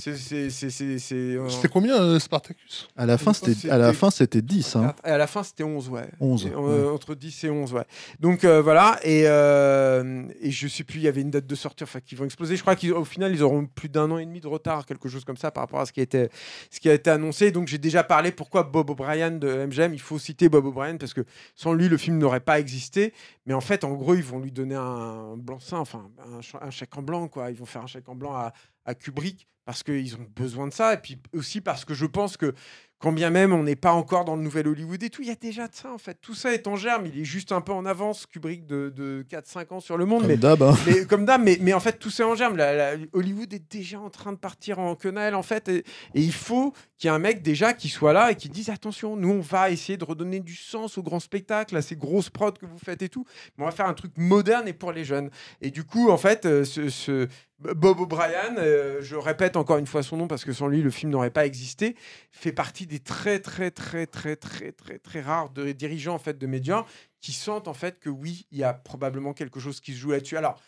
Euh, 0.07 1.49
C'était 1.49 1.69
combien, 1.69 2.01
euh, 2.01 2.19
Spartacus? 2.19 2.89
À 2.97 3.07
la 3.07 3.19
fin, 3.19 3.33
c'était 3.33 3.71
à 3.71 3.79
la 3.79 3.93
fin, 3.93 4.11
c'était 4.11 4.43
10. 4.43 4.77
Hein. 4.77 4.95
à 5.03 5.19
la 5.19 5.27
fin, 5.27 5.43
c'était 5.43 5.65
11, 5.65 5.89
ouais. 5.89 6.09
11, 6.21 6.47
Et, 6.47 6.51
euh, 6.51 6.57
ouais. 6.87 6.89
Entre 6.95 7.15
10 7.15 7.45
et 7.45 7.51
11, 7.51 7.73
ouais. 7.73 7.85
Donc 8.21 8.45
euh, 8.45 8.63
voilà, 8.63 8.99
et, 9.03 9.25
euh, 9.27 10.23
et 10.41 10.51
je 10.51 10.69
sais 10.69 10.85
plus, 10.85 10.99
il 10.99 11.03
y 11.03 11.09
avait 11.09 11.21
une 11.21 11.31
date 11.31 11.47
de 11.47 11.55
sortie, 11.55 11.85
enfin, 11.85 12.01
qui 12.01 12.15
vont 12.15 12.25
exploser. 12.25 12.57
Je 12.57 12.63
crois 12.63 12.77
qu'au 12.77 13.05
final, 13.05 13.33
ils 13.33 13.43
auront 13.43 13.67
plus 13.67 13.89
d'un 13.89 14.11
an 14.11 14.19
et 14.19 14.27
demi 14.27 14.41
de 14.41 14.49
retard, 14.49 14.87
quelque 14.87 15.09
chose 15.09 15.25
comme 15.25 15.37
ça, 15.37 15.51
par 15.51 15.63
rapport 15.65 15.81
à 15.81 15.87
ce 15.87 15.93
qui 15.93 16.01
a 16.01 16.03
été, 16.03 16.29
ce 16.71 16.81
qui 16.81 16.89
a 16.89 16.95
été 16.95 17.11
annoncé. 17.11 17.51
Donc 17.51 17.69
j'ai 17.69 17.79
déjà 17.79 18.03
parlé 18.05 18.33
pourquoi 18.33 18.63
Bob 18.65 18.91
O'Brien 18.91 19.31
de 19.31 19.67
MGM, 19.67 19.95
il 19.95 20.01
faut 20.01 20.19
citer 20.19 20.49
Bob 20.49 20.65
O'Brien, 20.67 20.97
parce 20.97 21.15
que 21.15 21.23
sans 21.55 21.73
lui, 21.73 21.89
le 21.89 21.97
film 21.97 22.19
n'aurait 22.19 22.41
pas 22.41 22.59
existé. 22.61 23.13
Mais 23.47 23.55
en 23.55 23.61
fait, 23.61 23.85
en 23.85 23.93
gros, 23.95 24.15
ils 24.15 24.23
vont 24.23 24.39
lui 24.39 24.53
donner 24.53 24.77
un 24.77 25.35
blanc-seing, 25.37 25.79
enfin, 25.79 26.09
un, 26.25 26.43
ch- 26.43 26.57
un 26.63 26.71
chèque 26.71 26.97
en 26.97 27.03
blanc, 27.03 27.27
quoi. 27.29 27.51
Ils 27.51 27.57
vont 27.57 27.67
faire 27.67 27.83
un 27.83 27.87
chèque 27.87 28.09
en 28.09 28.15
blanc 28.15 28.33
à, 28.35 28.53
à 28.85 28.95
Kubrick, 28.95 29.47
parce 29.65 29.83
qu'ils 29.83 30.15
ont 30.17 30.27
besoin 30.37 30.67
de 30.69 30.73
ça, 30.73 30.95
et 30.95 30.99
puis 30.99 31.19
aussi 31.35 31.61
parce 31.61 31.85
que 31.85 31.95
je 31.95 32.07
pense 32.07 32.37
que 32.37 32.53
quand 32.99 33.11
bien 33.13 33.31
même 33.31 33.53
on 33.53 33.65
n'est 33.65 33.75
pas 33.75 33.91
encore 33.93 34.25
dans 34.25 34.37
le 34.37 34.43
nouvel 34.43 34.69
Hollywood 34.69 35.03
et 35.03 35.11
tout, 35.11 35.23
il 35.23 35.29
y 35.29 35.33
a 35.33 35.35
déjà 35.35 35.67
de 35.67 35.75
ça 35.75 35.93
en 35.93 35.99
fait. 35.99 36.19
Tout 36.21 36.35
ça 36.37 36.55
est 36.55 36.69
en 36.69 36.77
germe, 36.77 37.07
il 37.07 37.19
est 37.21 37.25
juste 37.25 37.51
un 37.51 37.61
peu 37.61 37.73
en 37.73 37.85
avance, 37.85 38.27
Kubrick, 38.27 38.65
de, 38.65 38.93
de 38.95 39.27
4-5 39.29 39.75
ans 39.75 39.81
sur 39.81 39.97
le 39.97 40.05
monde. 40.05 40.21
Comme 40.21 40.29
Mais, 40.29 40.37
d'hab. 40.37 40.63
hein. 40.63 40.77
mais 40.87 41.05
comme 41.07 41.25
d'hab, 41.25 41.43
mais, 41.43 41.59
mais 41.61 41.73
en 41.73 41.81
fait, 41.81 41.99
tout 41.99 42.11
ça 42.11 42.23
est 42.23 42.27
en 42.27 42.37
germe. 42.37 42.57
La- 42.57 42.95
la- 42.95 43.03
Hollywood 43.13 43.53
est 43.53 43.73
déjà 43.73 43.99
en 43.99 44.09
train 44.09 44.33
de 44.33 44.37
partir 44.39 44.79
en 44.79 44.95
quenelle 44.95 45.35
en 45.35 45.43
fait. 45.43 45.69
Et, 45.69 45.79
et 45.79 46.21
il 46.21 46.33
faut 46.33 46.73
qu'il 46.97 47.09
y 47.09 47.13
ait 47.13 47.17
un 47.17 47.19
mec 47.19 47.43
déjà 47.43 47.73
qui 47.73 47.89
soit 47.89 48.13
là 48.13 48.31
et 48.31 48.37
qui 48.37 48.49
dise 48.49 48.71
attention, 48.71 49.17
nous 49.17 49.31
on 49.31 49.41
va 49.41 49.71
essayer 49.71 49.97
de 49.99 50.05
redonner 50.05 50.39
du 50.39 50.55
sens 50.55 50.97
au 50.97 51.03
grand 51.03 51.19
spectacle, 51.19 51.77
à 51.77 51.83
ces 51.83 51.97
grosses 51.97 52.31
prods 52.31 52.53
que 52.53 52.67
vous 52.67 52.79
faites 52.79 53.03
et 53.03 53.09
tout. 53.09 53.25
Mais 53.59 53.65
on 53.65 53.67
va 53.67 53.73
faire 53.73 53.87
un 53.89 53.95
truc 53.95 54.13
moderne 54.17 54.69
et 54.69 54.73
pour 54.75 54.93
les 54.93 55.05
jeunes. 55.05 55.31
Et 55.61 55.73
du 55.73 55.83
coup, 55.83 56.09
en 56.11 56.19
fait, 56.19 56.47
euh, 56.47 56.65
ce, 56.65 56.89
ce- 56.89 57.27
Bob 57.75 58.01
O'Brien, 58.01 58.57
euh, 58.59 59.01
je 59.03 59.17
répète 59.17 59.57
encore 59.57 59.79
une 59.79 59.87
fois 59.87 60.03
son 60.03 60.17
nom 60.17 60.29
parce 60.29 60.45
que 60.45 60.53
sans 60.53 60.67
lui, 60.69 60.83
le 60.83 60.91
film 60.91 61.11
n'aurait 61.11 61.31
pas 61.31 61.47
existé, 61.47 61.97
fait 62.31 62.53
partie 62.53 62.87
des 62.87 62.99
très, 62.99 63.39
très, 63.39 63.71
très, 63.71 64.07
très, 64.07 64.37
très, 64.37 64.73
très, 64.73 64.99
très 64.99 65.21
rares 65.21 65.51
de, 65.51 65.73
dirigeants 65.73 66.15
en 66.15 66.19
fait, 66.19 66.39
de 66.39 66.47
médias 66.47 66.85
qui 67.21 67.33
sentent 67.33 67.69
en 67.69 67.75
fait 67.75 67.99
que 68.01 68.11
oui, 68.11 68.47
il 68.51 68.59
y 68.59 68.65
a 68.65 68.73
probablement 68.75 69.33
quelque 69.33 69.61
chose 69.61 69.81
qui 69.81 69.93
se 69.93 69.99
joue 69.99 70.11
là-dessus. 70.11 70.37
Alors, 70.37 70.61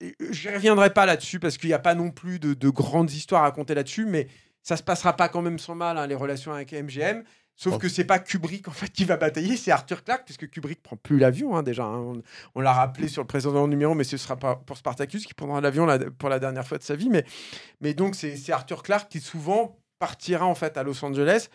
je 0.00 0.48
ne 0.48 0.54
reviendrai 0.54 0.92
pas 0.92 1.06
là-dessus 1.06 1.38
parce 1.40 1.58
qu'il 1.58 1.68
n'y 1.68 1.74
a 1.74 1.78
pas 1.78 1.94
non 1.94 2.10
plus 2.10 2.38
de, 2.38 2.54
de 2.54 2.68
grandes 2.68 3.10
histoires 3.12 3.42
à 3.42 3.46
raconter 3.46 3.74
là-dessus, 3.74 4.06
mais 4.06 4.28
ça 4.62 4.76
se 4.76 4.82
passera 4.82 5.14
pas 5.14 5.28
quand 5.28 5.42
même 5.42 5.58
sans 5.58 5.74
mal, 5.74 5.98
hein, 5.98 6.06
les 6.06 6.14
relations 6.14 6.52
avec 6.52 6.72
MGM. 6.72 7.24
Sauf 7.56 7.78
que 7.78 7.88
c'est 7.88 8.04
pas 8.04 8.18
Kubrick 8.18 8.68
en 8.68 8.72
fait 8.72 8.88
qui 8.88 9.04
va 9.06 9.16
batailler, 9.16 9.56
c'est 9.56 9.70
Arthur 9.70 10.04
Clarke, 10.04 10.24
puisque 10.26 10.48
Kubrick 10.50 10.82
prend 10.82 10.96
plus 10.96 11.18
l'avion 11.18 11.56
hein, 11.56 11.62
déjà. 11.62 11.84
hein. 11.84 11.98
On, 12.00 12.22
on 12.54 12.60
l'a 12.60 12.72
rappelé 12.74 13.08
sur 13.08 13.22
le 13.22 13.26
précédent 13.26 13.66
numéro, 13.66 13.94
mais 13.94 14.04
ce 14.04 14.18
sera 14.18 14.36
pas 14.36 14.56
pour 14.56 14.76
Spartacus 14.76 15.24
qui 15.24 15.32
prendra 15.32 15.60
l'avion 15.62 15.86
la- 15.86 15.98
pour 16.10 16.28
la 16.28 16.38
dernière 16.38 16.66
fois 16.68 16.76
de 16.76 16.82
sa 16.82 16.96
vie. 16.96 17.08
Mais, 17.08 17.24
mais 17.80 17.94
donc 17.94 18.14
c'est 18.14 18.36
c'est 18.36 18.52
Arthur 18.52 18.82
Clarke 18.82 19.08
qui 19.10 19.20
souvent 19.20 19.78
partira 19.98 20.44
en 20.44 20.54
fait 20.54 20.76
à 20.76 20.82
Los 20.82 21.02
Angeles 21.02 21.48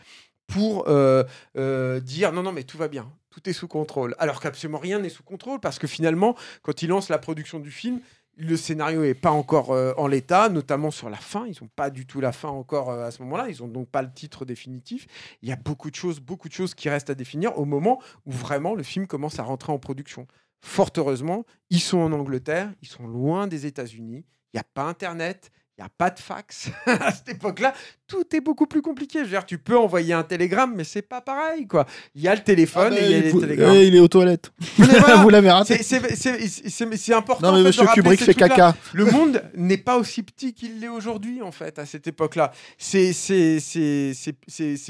pour 0.48 0.88
euh, 0.90 1.24
euh, 1.58 2.00
dire 2.00 2.32
non 2.34 2.42
non 2.44 2.52
mais 2.52 2.64
tout 2.64 2.78
va 2.80 2.88
bien, 2.88 3.12
tout 3.30 3.48
est 3.48 3.54
sous 3.54 3.68
contrôle. 3.68 4.16
Alors 4.18 4.42
qu'absolument 4.42 4.80
rien 4.80 4.98
n'est 5.00 5.10
sous 5.10 5.24
contrôle 5.24 5.60
parce 5.60 5.78
que 5.78 5.86
finalement 5.88 6.36
quand 6.64 6.82
il 6.82 6.88
lance 6.90 7.10
la 7.10 7.20
production 7.20 7.60
du 7.60 7.70
film, 7.72 8.00
le 8.38 8.58
scénario 8.58 9.02
n'est 9.02 9.14
pas 9.14 9.32
encore 9.32 9.72
euh, 9.72 9.94
en 9.98 10.08
l'état, 10.08 10.50
notamment 10.50 10.92
sur 10.92 11.10
la 11.10 11.18
fin. 11.18 11.46
Ils 11.48 11.56
n'ont 11.62 11.70
pas 11.76 11.90
du 11.90 12.06
tout 12.06 12.22
la 12.22 12.32
fin 12.32 12.50
encore 12.50 12.90
euh, 12.90 13.06
à 13.06 13.12
ce 13.12 13.22
moment-là. 13.24 13.50
Ils 13.50 13.62
n'ont 13.62 13.68
donc 13.68 13.90
pas 13.90 14.02
le 14.02 14.12
titre 14.12 14.46
définitif. 14.46 15.08
Il 15.42 15.50
y 15.50 15.52
a 15.52 15.56
beaucoup 15.56 15.90
de 15.90 15.96
choses, 15.96 16.20
beaucoup 16.20 16.48
de 16.48 16.54
choses 16.54 16.74
qui 16.74 16.90
restent 16.90 17.10
à 17.10 17.16
définir 17.16 17.58
au 17.58 17.66
moment 17.66 18.02
où 18.26 18.32
vraiment 18.32 18.76
le 18.76 18.84
film 18.84 19.08
commence 19.08 19.40
à 19.40 19.44
rentrer 19.44 19.72
en 19.72 19.80
production. 19.80 20.28
Fort 20.62 20.92
heureusement, 20.98 21.46
ils 21.70 21.80
sont 21.80 21.98
en 21.98 22.12
Angleterre, 22.12 22.72
ils 22.82 22.88
sont 22.88 23.08
loin 23.08 23.48
des 23.48 23.66
États-Unis. 23.66 24.26
Il 24.54 24.58
n'y 24.58 24.60
a 24.60 24.66
pas 24.74 24.84
Internet, 24.84 25.52
n'y 25.82 25.88
a 25.88 25.90
pas 25.98 26.10
de 26.10 26.20
fax 26.20 26.70
à 26.86 27.12
cette 27.12 27.30
époque-là. 27.30 27.74
Tout 28.08 28.26
est 28.36 28.42
beaucoup 28.42 28.68
plus 28.68 28.82
compliqué. 28.82 29.20
Je 29.20 29.24
veux 29.24 29.30
dire, 29.30 29.46
tu 29.46 29.58
peux 29.58 29.78
envoyer 29.78 30.14
un 30.14 30.24
télégramme, 30.24 30.74
mais 30.76 30.84
c'est 30.84 31.02
pas 31.02 31.22
pareil, 31.22 31.66
quoi. 31.68 31.86
Il 32.14 32.22
y 32.22 32.28
a 32.28 32.36
le 32.36 32.44
téléphone 32.44 32.94
Ah, 32.98 33.02
et 33.02 33.06
il 33.06 33.12
y 33.12 33.16
a 33.16 33.20
les 33.22 33.32
télégrammes. 33.32 33.76
Il 33.76 33.96
est 33.96 34.00
aux 34.00 34.08
toilettes. 34.08 34.52
Voilà, 34.78 35.16
Vous 35.24 35.30
l'avez 35.30 35.50
raté. 35.52 35.82
c'est- 35.82 37.14
important. 37.14 37.48
Non, 37.48 37.50
en 37.50 37.52
mais 37.54 37.58
fait, 37.60 37.64
de 37.64 37.68
monsieur 37.68 37.82
rappeler 37.84 38.02
Kubrick 38.04 38.24
fait 38.24 38.34
caca. 38.34 38.76
Le 38.94 39.06
monde 39.06 39.44
n'est 39.56 39.78
pas 39.78 39.98
aussi 39.98 40.24
petit 40.24 40.54
qu'il 40.54 40.80
l'est 40.80 40.88
aujourd'hui, 40.90 41.42
en 41.42 41.52
fait, 41.52 41.80
à 41.80 41.86
cette 41.86 42.08
époque-là. 42.08 42.52
C'est 42.78 43.14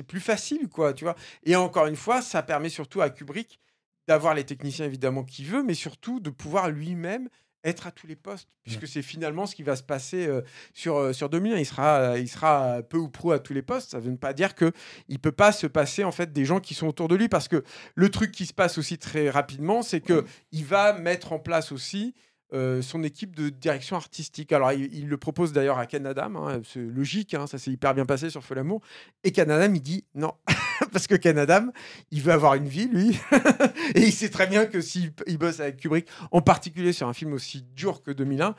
plus 0.08 0.20
facile, 0.20 0.68
quoi, 0.68 0.94
tu 0.94 1.04
vois. 1.04 1.16
Et 1.46 1.56
encore 1.56 1.86
une 1.88 1.96
fois, 1.96 2.22
ça 2.22 2.42
permet 2.44 2.70
surtout 2.70 3.02
à 3.02 3.10
Kubrick 3.10 3.60
d'avoir 4.08 4.34
les 4.34 4.44
techniciens, 4.44 4.86
évidemment, 4.86 5.24
qu'il 5.24 5.46
veut, 5.46 5.64
mais 5.64 5.74
surtout 5.74 6.20
de 6.20 6.30
pouvoir 6.30 6.70
lui-même 6.70 7.30
être 7.64 7.88
à 7.88 7.92
tous 7.92 8.08
les 8.08 8.16
postes, 8.16 8.48
puisque 8.64 8.88
c'est 8.88 9.02
finalement 9.02 9.46
ce 9.46 9.56
qui 9.56 9.64
va 9.64 9.76
se 9.76 9.84
passer 9.84 10.28
euh, 10.28 10.42
sur, 10.74 10.98
euh, 10.98 11.14
sur 11.14 11.30
2001. 11.30 11.58
Il 11.58 11.66
sera, 11.66 11.98
euh, 11.98 12.20
il 12.20 12.28
sera 12.28 12.82
peu 12.84 12.98
ou 12.98 13.10
prou 13.10 13.32
à 13.32 13.40
tous 13.40 13.54
les 13.54 13.62
postes. 13.62 13.92
Ça 13.92 14.00
ne 14.00 14.04
veut 14.04 14.18
pas 14.18 14.34
dire 14.34 14.56
que 14.56 14.72
il 15.08 15.20
peut 15.20 15.32
pas 15.32 15.52
se 15.52 15.68
passer 15.68 16.04
en 16.04 16.12
fait 16.12 16.34
des 16.34 16.46
gens 16.46 16.60
qui 16.60 16.74
sont 16.74 16.88
autour 16.88 17.08
de 17.08 17.16
lui, 17.16 17.30
parce 17.30 17.48
que 17.48 17.64
le 17.96 18.10
truc 18.10 18.32
qui 18.32 18.46
se 18.46 18.54
passe 18.54 18.78
aussi 18.78 18.98
très 18.98 19.30
rapidement, 19.30 19.82
c'est 19.82 20.02
que 20.02 20.26
il 20.52 20.66
va 20.66 20.94
mettre 20.94 21.34
en 21.34 21.40
place 21.40 21.72
aussi 21.72 22.14
euh, 22.54 22.82
son 22.82 23.02
équipe 23.04 23.34
de 23.34 23.48
direction 23.48 23.96
artistique. 23.96 24.52
Alors, 24.52 24.74
il, 24.74 24.94
il 24.94 25.08
le 25.08 25.18
propose 25.18 25.54
d'ailleurs 25.54 25.78
à 25.80 25.86
Ken 25.86 26.06
Adam, 26.06 26.36
hein, 26.36 26.62
c'est 26.66 26.82
logique, 26.82 27.34
hein, 27.34 27.48
ça 27.48 27.58
s'est 27.58 27.72
hyper 27.72 27.94
bien 27.94 28.06
passé 28.06 28.30
sur 28.30 28.44
Feu 28.44 28.56
l'amour. 28.56 28.82
Et 29.24 29.32
Ken 29.32 29.50
Adam, 29.50 29.74
il 29.74 29.82
dit 29.82 30.04
non, 30.16 30.34
parce 30.92 31.08
que 31.08 31.16
Ken 31.16 31.38
Adam, 31.38 31.68
il 32.12 32.22
veut 32.22 32.32
avoir 32.32 32.56
une 32.56 32.68
vie, 32.68 32.88
lui, 32.88 33.20
et 33.96 34.02
il 34.02 34.12
sait 34.12 34.30
très 34.30 34.48
bien 34.48 34.66
que 34.66 34.82
s'il 34.82 35.14
il 35.28 35.38
bosse 35.38 35.60
avec 35.60 35.78
Kubrick, 35.78 36.08
en 36.32 36.42
particulier 36.42 36.94
sur 36.94 37.08
un 37.08 37.14
film 37.14 37.34
aussi 37.34 37.64
dur 37.76 38.02
que 38.02 38.12
2001, 38.12 38.56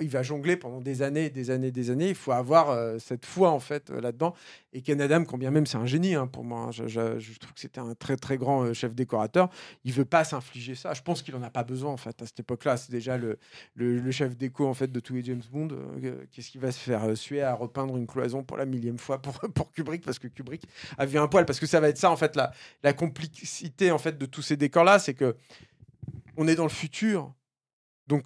il, 0.00 0.08
va, 0.08 0.22
jongler 0.22 0.56
pendant 0.56 0.80
des 0.80 1.02
années, 1.02 1.30
des 1.30 1.50
années, 1.50 1.70
des 1.70 1.90
années. 1.90 2.08
Il 2.10 2.14
faut 2.14 2.32
avoir 2.32 2.70
euh, 2.70 2.98
cette 2.98 3.26
foi, 3.26 3.50
en 3.50 3.60
fait, 3.60 3.90
euh, 3.90 4.00
là-dedans. 4.00 4.34
Et 4.72 4.82
Ken 4.82 5.00
Adam, 5.00 5.24
quand 5.24 5.38
bien 5.38 5.50
même 5.50 5.66
c'est 5.66 5.78
un 5.78 5.86
génie 5.86 6.14
hein, 6.14 6.26
pour 6.26 6.44
moi, 6.44 6.68
hein, 6.68 6.70
je, 6.70 7.38
trouve 7.38 7.52
que 7.52 7.60
c'était 7.60 7.80
un 7.80 7.94
très, 7.94 8.16
très 8.16 8.38
grand 8.38 8.62
euh, 8.62 8.72
chef 8.72 8.94
décorateur, 8.94 9.50
il 9.84 9.92
veut 9.92 10.04
pas 10.04 10.24
s'infliger 10.24 10.74
ça. 10.74 10.94
Je 10.94 11.02
pense 11.02 11.22
qu'il 11.22 11.34
en 11.34 11.42
a 11.42 11.50
pas 11.50 11.64
besoin, 11.64 11.92
en 11.92 11.96
fait, 11.96 12.22
à 12.22 12.26
cette 12.26 12.40
époque-là. 12.40 12.76
C'est 12.76 12.92
déjà 12.92 13.18
le, 13.18 13.38
chef 14.10 14.36
déco, 14.36 14.66
en 14.66 14.74
fait, 14.74 14.90
de 14.90 15.00
tous 15.00 15.14
les 15.14 15.24
James 15.24 15.42
Bond. 15.50 15.68
Qu'est-ce 16.30 16.50
qu'il 16.50 16.60
va 16.60 16.72
se 16.72 16.78
faire 16.78 17.16
suer 17.16 17.42
à 17.42 17.54
repeindre 17.54 17.96
une 17.96 18.06
cloison 18.06 18.42
pour 18.42 18.56
la 18.56 18.66
millième 18.66 18.98
fois 18.98 19.20
pour, 19.20 19.32
pour 19.54 19.72
Kubrick 19.72 20.04
Parce 20.04 20.18
que 20.18 20.28
Kubrick 20.28 20.62
a 20.98 21.06
vu 21.06 21.18
un 21.18 21.28
poil. 21.30 21.46
Parce 21.46 21.58
que 21.60 21.66
ça 21.66 21.80
va 21.80 21.88
être 21.88 21.98
ça, 21.98 22.10
en 22.10 22.16
fait, 22.16 22.36
la, 22.36 22.52
la 22.82 22.92
complicité, 22.92 23.90
en 23.90 23.98
fait, 23.98 24.18
de 24.18 24.26
tous 24.26 24.42
ces 24.42 24.56
décors-là, 24.56 24.98
c'est 24.98 25.14
que 25.14 25.36
on 26.36 26.46
est 26.48 26.54
dans 26.56 26.64
le 26.64 26.68
futur. 26.70 27.32
Donc, 28.06 28.24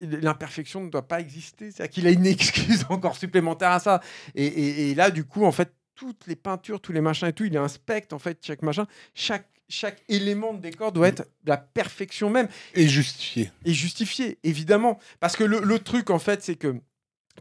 l'imperfection 0.00 0.82
ne 0.84 0.90
doit 0.90 1.06
pas 1.08 1.20
exister. 1.20 1.70
C'est-à-dire 1.70 1.90
qu'il 1.92 2.06
a 2.06 2.10
une 2.10 2.26
excuse 2.36 2.84
encore 2.88 3.16
supplémentaire 3.16 3.70
à 3.72 3.80
ça. 3.80 4.00
Et, 4.34 4.46
et- 4.46 4.90
et 4.90 4.94
là, 4.94 5.10
du 5.10 5.24
coup, 5.24 5.44
en 5.44 5.52
fait, 5.52 5.72
toutes 5.94 6.26
les 6.28 6.36
peintures, 6.36 6.80
tous 6.80 6.92
les 6.92 7.00
machins 7.00 7.28
et 7.28 7.32
tout, 7.32 7.44
il 7.44 7.56
inspecte, 7.56 8.12
en 8.12 8.18
fait, 8.18 8.38
chaque 8.44 8.62
machin. 8.62 8.86
Chaque, 9.14 9.48
chaque 9.68 10.02
élément 10.08 10.54
de 10.54 10.60
décor 10.60 10.92
doit 10.92 11.08
être 11.08 11.26
la 11.44 11.56
perfection 11.56 12.30
même 12.30 12.48
Et 12.74 12.86
justifié. 12.88 13.50
et 13.64 13.74
justifié, 13.74 14.38
évidemment. 14.44 14.98
Parce 15.20 15.36
que 15.36 15.42
le, 15.44 15.60
le 15.60 15.78
truc, 15.80 16.10
en 16.10 16.20
fait, 16.20 16.42
c'est 16.42 16.54
que 16.54 16.76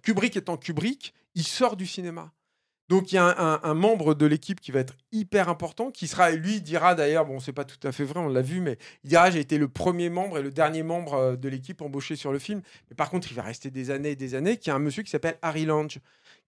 Kubrick 0.02 0.36
étant 0.36 0.58
Kubrick, 0.58 1.14
il 1.36 1.44
sort 1.46 1.78
du 1.78 1.86
cinéma. 1.86 2.34
Donc 2.90 3.12
il 3.12 3.16
y 3.16 3.18
a 3.18 3.60
un, 3.64 3.74
membre 3.74 4.14
de 4.14 4.26
l'équipe 4.26 4.62
qui 4.62 4.72
va 4.72 4.80
être 4.80 4.96
hyper 5.12 5.50
important, 5.50 5.92
qui 5.92 6.08
sera, 6.08 6.32
lui 6.32 6.62
dira 6.62 6.96
d'ailleurs, 6.96 7.26
bon 7.26 7.40
c'est 7.42 7.52
pas 7.52 7.66
tout 7.66 7.86
à 7.86 7.92
fait 7.92 8.06
vrai, 8.06 8.22
on 8.22 8.30
l'a 8.30 8.42
vu, 8.42 8.62
mais 8.62 8.78
il 9.04 9.10
dira 9.10 9.30
j'ai 9.30 9.40
été 9.40 9.58
le 9.58 9.68
premier 9.68 10.10
membre 10.10 10.38
et 10.38 10.42
le 10.42 10.52
dernier 10.52 10.84
membre 10.84 11.14
euh, 11.16 11.36
de 11.36 11.50
l'équipe 11.50 11.82
embauché 11.82 12.16
sur 12.16 12.32
le 12.32 12.40
film. 12.40 12.62
Mais 12.90 12.96
par 12.96 13.10
contre 13.10 13.30
il 13.30 13.36
va 13.36 13.42
rester 13.42 13.70
des 13.72 13.92
années 13.92 14.12
et 14.12 14.16
des 14.16 14.36
années, 14.36 14.56
qui 14.56 14.70
est 14.70 14.74
un 14.74 14.80
monsieur 14.80 15.04
qui 15.04 15.10
s'appelle 15.10 15.38
Harry 15.42 15.66
Lange, 15.66 16.00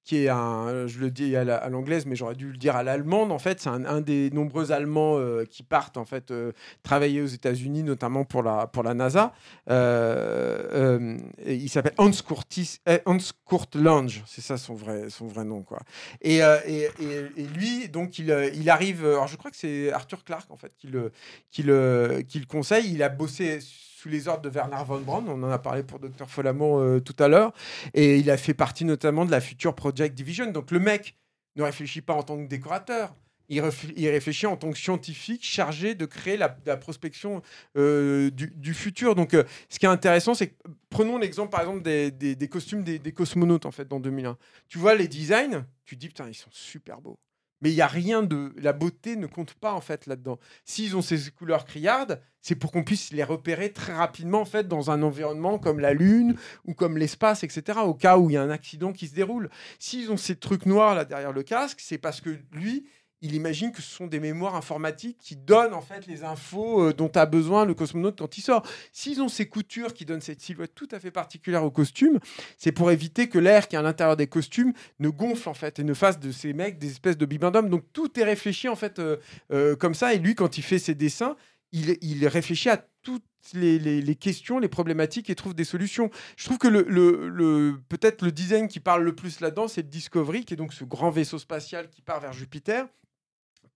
qui 0.04 0.24
est 0.24 0.30
un, 0.30 0.88
je 0.88 1.00
le 1.00 1.12
dis 1.12 1.36
à 1.36 1.44
la- 1.44 1.58
à 1.58 1.70
l'anglaise, 1.70 2.06
mais 2.08 2.16
j'aurais 2.16 2.36
dû 2.36 2.52
le 2.52 2.58
dire 2.58 2.76
à 2.76 2.84
l'allemande. 2.84 3.32
En 3.32 3.38
fait, 3.40 3.60
c'est 3.62 3.70
un, 3.70 4.02
des 4.02 4.32
nombreux 4.32 4.72
Allemands 4.72 5.18
euh, 5.20 5.46
qui 5.46 5.62
partent 5.62 5.98
en 5.98 6.06
fait 6.06 6.32
euh, 6.32 6.52
travailler 6.84 7.22
aux 7.22 7.28
États-Unis, 7.28 7.84
notamment 7.84 8.24
pour 8.26 8.42
la 8.44 8.66
pour 8.68 8.84
la 8.84 8.94
NASA. 8.94 9.34
Euh, 9.70 10.98
euh, 11.00 11.18
il 11.46 11.70
s'appelle 11.70 11.94
Hans 11.98 12.12
Kurtis, 12.12 12.80
euh, 12.88 12.98
Hans 13.06 13.18
Kurt 13.48 13.76
Lange, 13.76 14.24
c'est 14.26 14.42
ça 14.42 14.58
son 14.58 14.74
vrai 14.74 15.10
son 15.10 15.28
vrai 15.28 15.44
nom 15.46 15.62
quoi. 15.64 15.80
Et, 16.22 16.44
euh, 16.44 16.58
et, 16.66 16.88
et- 17.02 17.44
lui, 17.44 17.90
donc 17.90 18.20
il, 18.20 18.32
euh, 18.32 18.50
il 18.54 18.70
arrive. 18.70 19.06
Alors 19.06 19.28
je 19.28 19.36
crois 19.38 19.52
que 19.52 19.58
c'est 19.58 19.92
Arthur 19.92 20.24
Clarke 20.24 20.50
en 20.50 20.58
fait 20.58 20.72
qui 20.78 20.88
le 20.88 21.12
qui 21.52 21.64
le 21.64 22.24
qui 22.28 22.40
le 22.40 22.46
conseille. 22.46 22.92
Il 22.94 23.04
a 23.04 23.10
bossé 23.10 23.60
sous 24.00 24.08
les 24.08 24.30
ordres 24.30 24.44
de 24.44 24.50
Werner 24.50 24.82
von 24.86 25.00
Braun. 25.02 25.26
On 25.28 25.44
en 25.44 25.52
a 25.52 25.60
parlé 25.60 25.84
pour 25.84 26.00
Dr 26.00 26.28
Folamour 26.28 26.80
euh, 26.80 27.00
tout 27.02 27.16
à 27.20 27.28
l'heure. 27.28 27.52
Et 27.94 28.18
il 28.18 28.32
a 28.32 28.38
fait 28.38 28.54
partie 28.54 28.86
notamment 28.86 29.26
de 29.26 29.32
la 29.32 29.42
future 29.42 29.76
Project 29.76 30.16
Division. 30.16 30.52
Donc 30.52 30.72
le 30.72 30.80
mec 30.80 31.18
ne 31.58 31.64
réfléchit 31.64 32.02
pas 32.02 32.14
en 32.14 32.24
tant 32.24 32.38
que 32.38 32.48
décorateur. 32.48 33.14
Il, 33.50 33.62
réfl- 33.62 33.92
il 33.98 34.08
réfléchit 34.08 34.46
en 34.46 34.56
tant 34.56 34.72
que 34.72 34.78
scientifique 34.78 35.44
chargé 35.44 35.96
de 35.96 36.06
créer 36.06 36.38
la, 36.38 36.50
prospection 36.78 37.42
euh, 37.76 38.30
du, 38.30 38.74
futur. 38.74 39.16
Donc, 39.16 39.34
euh, 39.34 39.44
ce 39.70 39.80
qui 39.80 39.86
est 39.86 39.90
intéressant, 39.90 40.36
c'est 40.36 40.50
que 40.50 40.56
prenons 40.90 41.18
l'exemple, 41.18 41.50
par 41.50 41.62
exemple, 41.62 41.82
des, 41.82 42.48
costumes 42.50 42.84
des, 42.84 43.12
cosmonautes, 43.12 43.66
en 43.66 43.72
fait, 43.72 43.88
dans 43.88 44.00
2001. 44.00 44.38
Tu 44.68 44.78
vois 44.78 44.94
les 44.94 45.08
designs, 45.08 45.66
tu 45.84 45.96
dis, 45.96 46.10
putain, 46.10 46.28
ils 46.28 46.36
sont 46.36 46.52
super 46.52 47.02
beaux. 47.02 47.18
Mais 47.62 47.72
il 47.72 47.76
y 47.76 47.82
a 47.82 47.88
rien 47.88 48.24
de... 48.24 48.54
La 48.58 48.74
beauté 48.74 49.16
ne 49.16 49.28
compte 49.28 49.54
pas, 49.54 49.74
en 49.74 49.82
fait, 49.82 50.06
là-dedans. 50.06 50.40
S'ils 50.66 50.96
ont 50.96 51.02
ces 51.02 51.32
couleurs 51.32 51.66
criardes, 51.66 52.22
c'est 52.42 52.56
pour 52.56 52.72
qu'on 52.72 52.84
puisse 52.84 53.12
les 53.12 53.24
repérer 53.24 53.72
très 53.72 53.94
rapidement, 53.94 54.42
en 54.42 54.46
fait, 54.46 54.68
dans 54.68 54.92
un 54.92 55.02
environnement 55.02 55.60
comme 55.60 55.80
la 55.80 55.94
Lune 55.94 56.36
ou 56.66 56.74
comme 56.74 56.98
l'espace, 56.98 57.44
etc., 57.44 57.80
au 57.84 57.94
cas 57.94 58.18
où 58.18 58.30
il 58.30 58.34
y 58.34 58.38
a 58.38 58.42
un 58.42 58.50
accident 58.50 58.94
qui 58.94 59.08
se 59.08 59.16
déroule. 59.16 59.50
S'ils 59.78 60.12
ont 60.12 60.18
ces 60.18 60.36
trucs 60.36 60.66
noirs, 60.66 60.96
là, 60.96 61.06
derrière 61.06 61.34
le 61.34 61.44
casque, 61.44 61.80
c'est 61.82 61.98
parce 61.98 62.22
que 62.22 62.38
lui, 62.54 62.86
il 63.22 63.36
imagine 63.36 63.72
que 63.72 63.82
ce 63.82 63.90
sont 63.90 64.08
des 64.08 64.20
mémoires 64.20 64.56
informatiques 64.56 65.18
qui 65.20 65.36
donnent 65.36 65.74
en 65.74 65.82
fait 65.82 66.08
les 66.08 66.24
infos 66.24 66.84
euh, 66.84 66.94
dont 66.94 67.12
a 67.16 67.26
besoin 67.26 67.66
le 67.66 67.74
cosmonaute 67.74 68.18
quand 68.20 68.38
il 68.38 68.42
sort. 68.42 68.66
S'ils 68.94 69.22
ont 69.22 69.28
ces 69.28 69.48
coutures 69.48 69.94
qui 69.94 70.06
donnent 70.06 70.22
cette 70.22 70.42
silhouette 70.42 70.74
tout 70.74 70.88
à 70.92 71.00
fait 71.00 71.12
particulière 71.12 71.64
au 71.64 71.72
costume, 71.72 72.20
c'est 72.58 72.72
pour 72.72 72.92
éviter 72.92 73.28
que 73.28 73.38
l'air 73.38 73.68
qui 73.68 73.76
est 73.76 73.80
à 73.80 73.82
l'intérieur 73.82 74.16
des 74.16 74.28
costumes 74.28 74.74
ne 75.00 75.10
gonfle 75.10 75.50
en 75.50 75.54
fait 75.54 75.80
et 75.80 75.84
ne 75.84 75.94
fasse 75.94 76.20
de 76.20 76.32
ces 76.32 76.54
mecs 76.54 76.80
des 76.80 76.92
espèces 76.92 77.18
de 77.18 77.26
bibendum. 77.26 77.70
Donc 77.70 77.84
tout 77.92 78.18
est 78.20 78.24
réfléchi 78.24 78.70
en 78.70 78.76
fait 78.76 79.00
euh, 79.00 79.18
euh, 79.52 79.76
comme 79.76 79.94
ça. 79.96 80.14
Et 80.14 80.20
lui, 80.20 80.36
quand 80.36 80.58
il 80.58 80.64
fait 80.64 80.80
ses 80.80 80.96
dessins, 80.96 81.36
il, 81.72 82.28
réfléchit 82.28 82.70
à 82.70 82.84
toutes 83.04 83.24
les, 83.54 84.16
questions, 84.16 84.60
les 84.60 84.68
problématiques 84.68 85.30
et 85.30 85.36
trouve 85.36 85.54
des 85.54 85.64
solutions. 85.64 86.10
Je 86.36 86.46
trouve 86.46 86.58
que 86.58 86.68
le- 86.68 87.80
peut-être 87.90 88.24
le 88.24 88.32
design 88.32 88.68
qui 88.68 88.80
parle 88.80 89.04
le 89.04 89.14
plus 89.14 89.40
là-dedans, 89.40 89.68
c'est 89.68 89.84
le 89.84 89.88
Discovery, 89.88 90.46
qui 90.46 90.56
est 90.56 90.58
donc 90.58 90.74
ce 90.74 90.84
grand 90.84 91.12
vaisseau 91.12 91.38
spatial 91.38 91.90
qui 91.90 92.02
part 92.02 92.20
vers 92.22 92.34
Jupiter 92.34 92.88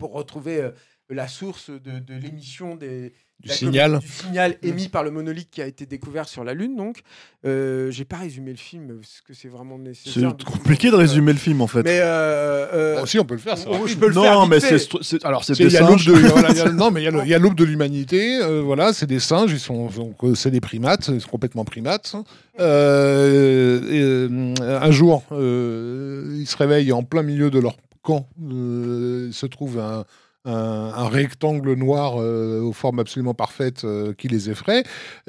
pour 0.03 0.11
retrouver 0.11 0.57
euh, 0.61 0.71
la 1.09 1.29
source 1.29 1.69
de, 1.69 1.99
de 1.99 2.13
l'émission 2.21 2.75
des 2.75 3.13
Du 3.39 3.49
signal. 3.49 3.99
du 3.99 4.07
signal 4.07 4.57
émis 4.61 4.89
par 4.89 5.03
le 5.05 5.11
monolithe 5.11 5.49
qui 5.49 5.61
a 5.61 5.65
été 5.67 5.85
découvert 5.85 6.27
sur 6.27 6.43
la 6.43 6.53
Lune. 6.53 6.75
Donc, 6.75 7.03
euh, 7.45 7.89
j'ai 7.89 8.03
pas 8.03 8.17
résumé 8.17 8.51
le 8.51 8.57
film 8.57 8.97
parce 8.99 9.21
que 9.25 9.33
c'est 9.33 9.47
vraiment 9.47 9.77
nécessaire. 9.77 10.35
C'est 10.37 10.43
compliqué 10.45 10.91
de 10.91 10.95
résumer 10.97 11.31
le 11.31 11.39
film 11.39 11.61
en 11.61 11.67
fait. 11.67 11.83
Mais 11.83 11.99
euh, 12.01 12.67
euh, 12.73 12.99
Bon, 12.99 13.05
si, 13.05 13.17
on 13.17 13.23
peut 13.23 13.35
le 13.35 13.39
faire. 13.39 13.55
on- 13.67 13.71
rapide. 13.71 13.87
je 13.87 13.97
peux 13.97 14.07
le 14.07 14.13
faire. 14.13 14.23
non, 14.33 14.41
vite 14.49 14.49
mais 14.71 14.77
c'est 15.01 15.23
alors 15.25 15.45
c'est 15.45 15.53
des 15.57 15.65
Il 15.65 15.71
y 15.71 15.77
a 15.77 15.81
l'aube 15.81 15.91
singes. 15.99 16.05
de, 16.07 16.13
voilà, 16.13 16.49
il 16.51 16.57
y 16.57 16.61
a- 16.61 16.71
non, 16.71 16.91
mais 16.91 17.01
il 17.03 17.27
y 17.29 17.33
a 17.33 17.39
l'aube 17.39 17.55
de 17.55 17.63
l'humanité. 17.63 18.39
euh, 18.41 18.61
voilà, 18.61 18.91
c'est 18.91 19.07
des 19.07 19.19
singes. 19.21 19.51
Ils 19.53 19.59
sont, 19.59 19.87
donc, 19.87 20.21
euh, 20.23 20.35
c'est 20.35 20.51
des 20.51 20.61
primates, 20.61 21.03
c'est 21.05 21.25
complètement 21.27 21.63
primates. 21.63 22.15
Euh, 22.59 23.81
et, 23.89 24.01
euh, 24.01 24.53
un 24.81 24.91
jour, 24.91 25.23
euh, 25.31 26.35
ils 26.37 26.47
se 26.47 26.57
réveillent 26.57 26.91
en 26.91 27.03
plein 27.03 27.23
milieu 27.23 27.49
de 27.49 27.59
leur 27.59 27.75
camp. 28.03 28.27
Euh, 28.51 29.31
se 29.31 29.45
trouve 29.47 29.79
un, 29.79 30.05
un- 30.45 30.91
un 30.95 31.07
rectangle 31.07 31.73
noir 31.73 32.15
euh, 32.21 32.59
aux 32.61 32.73
formes 32.73 32.99
absolument 32.99 33.33
parfaites 33.33 33.85
euh, 33.85 34.13
qui 34.13 34.27
les 34.27 34.49
effraie, 34.49 34.83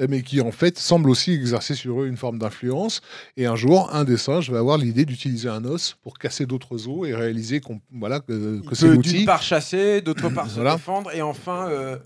mais 0.09 0.21
qui 0.23 0.41
en 0.41 0.51
fait 0.51 0.77
semble 0.77 1.09
aussi 1.09 1.31
exercer 1.31 1.73
sur 1.73 2.01
eux 2.01 2.07
une 2.07 2.17
forme 2.17 2.37
d'influence. 2.37 2.99
Et 3.37 3.45
un 3.45 3.55
jour, 3.55 3.89
un 3.93 4.03
des 4.03 4.17
singes 4.17 4.51
va 4.51 4.59
avoir 4.59 4.77
l'idée 4.77 5.05
d'utiliser 5.05 5.47
un 5.47 5.63
os 5.63 5.95
pour 6.03 6.19
casser 6.19 6.45
d'autres 6.45 6.89
os 6.89 7.07
et 7.07 7.15
réaliser 7.15 7.61
qu'on, 7.61 7.79
voilà, 7.93 8.19
que, 8.19 8.59
que 8.67 8.75
c'est 8.75 8.89
l'outil. 8.89 9.13
d'une 9.13 9.25
part 9.25 9.41
chasser, 9.41 10.01
d'autre 10.01 10.27
part 10.29 10.49
se 10.49 10.55
Voilà. 10.55 10.73
défendre 10.75 11.09
et 11.15 11.21
enfin 11.21 11.69
euh, 11.69 11.97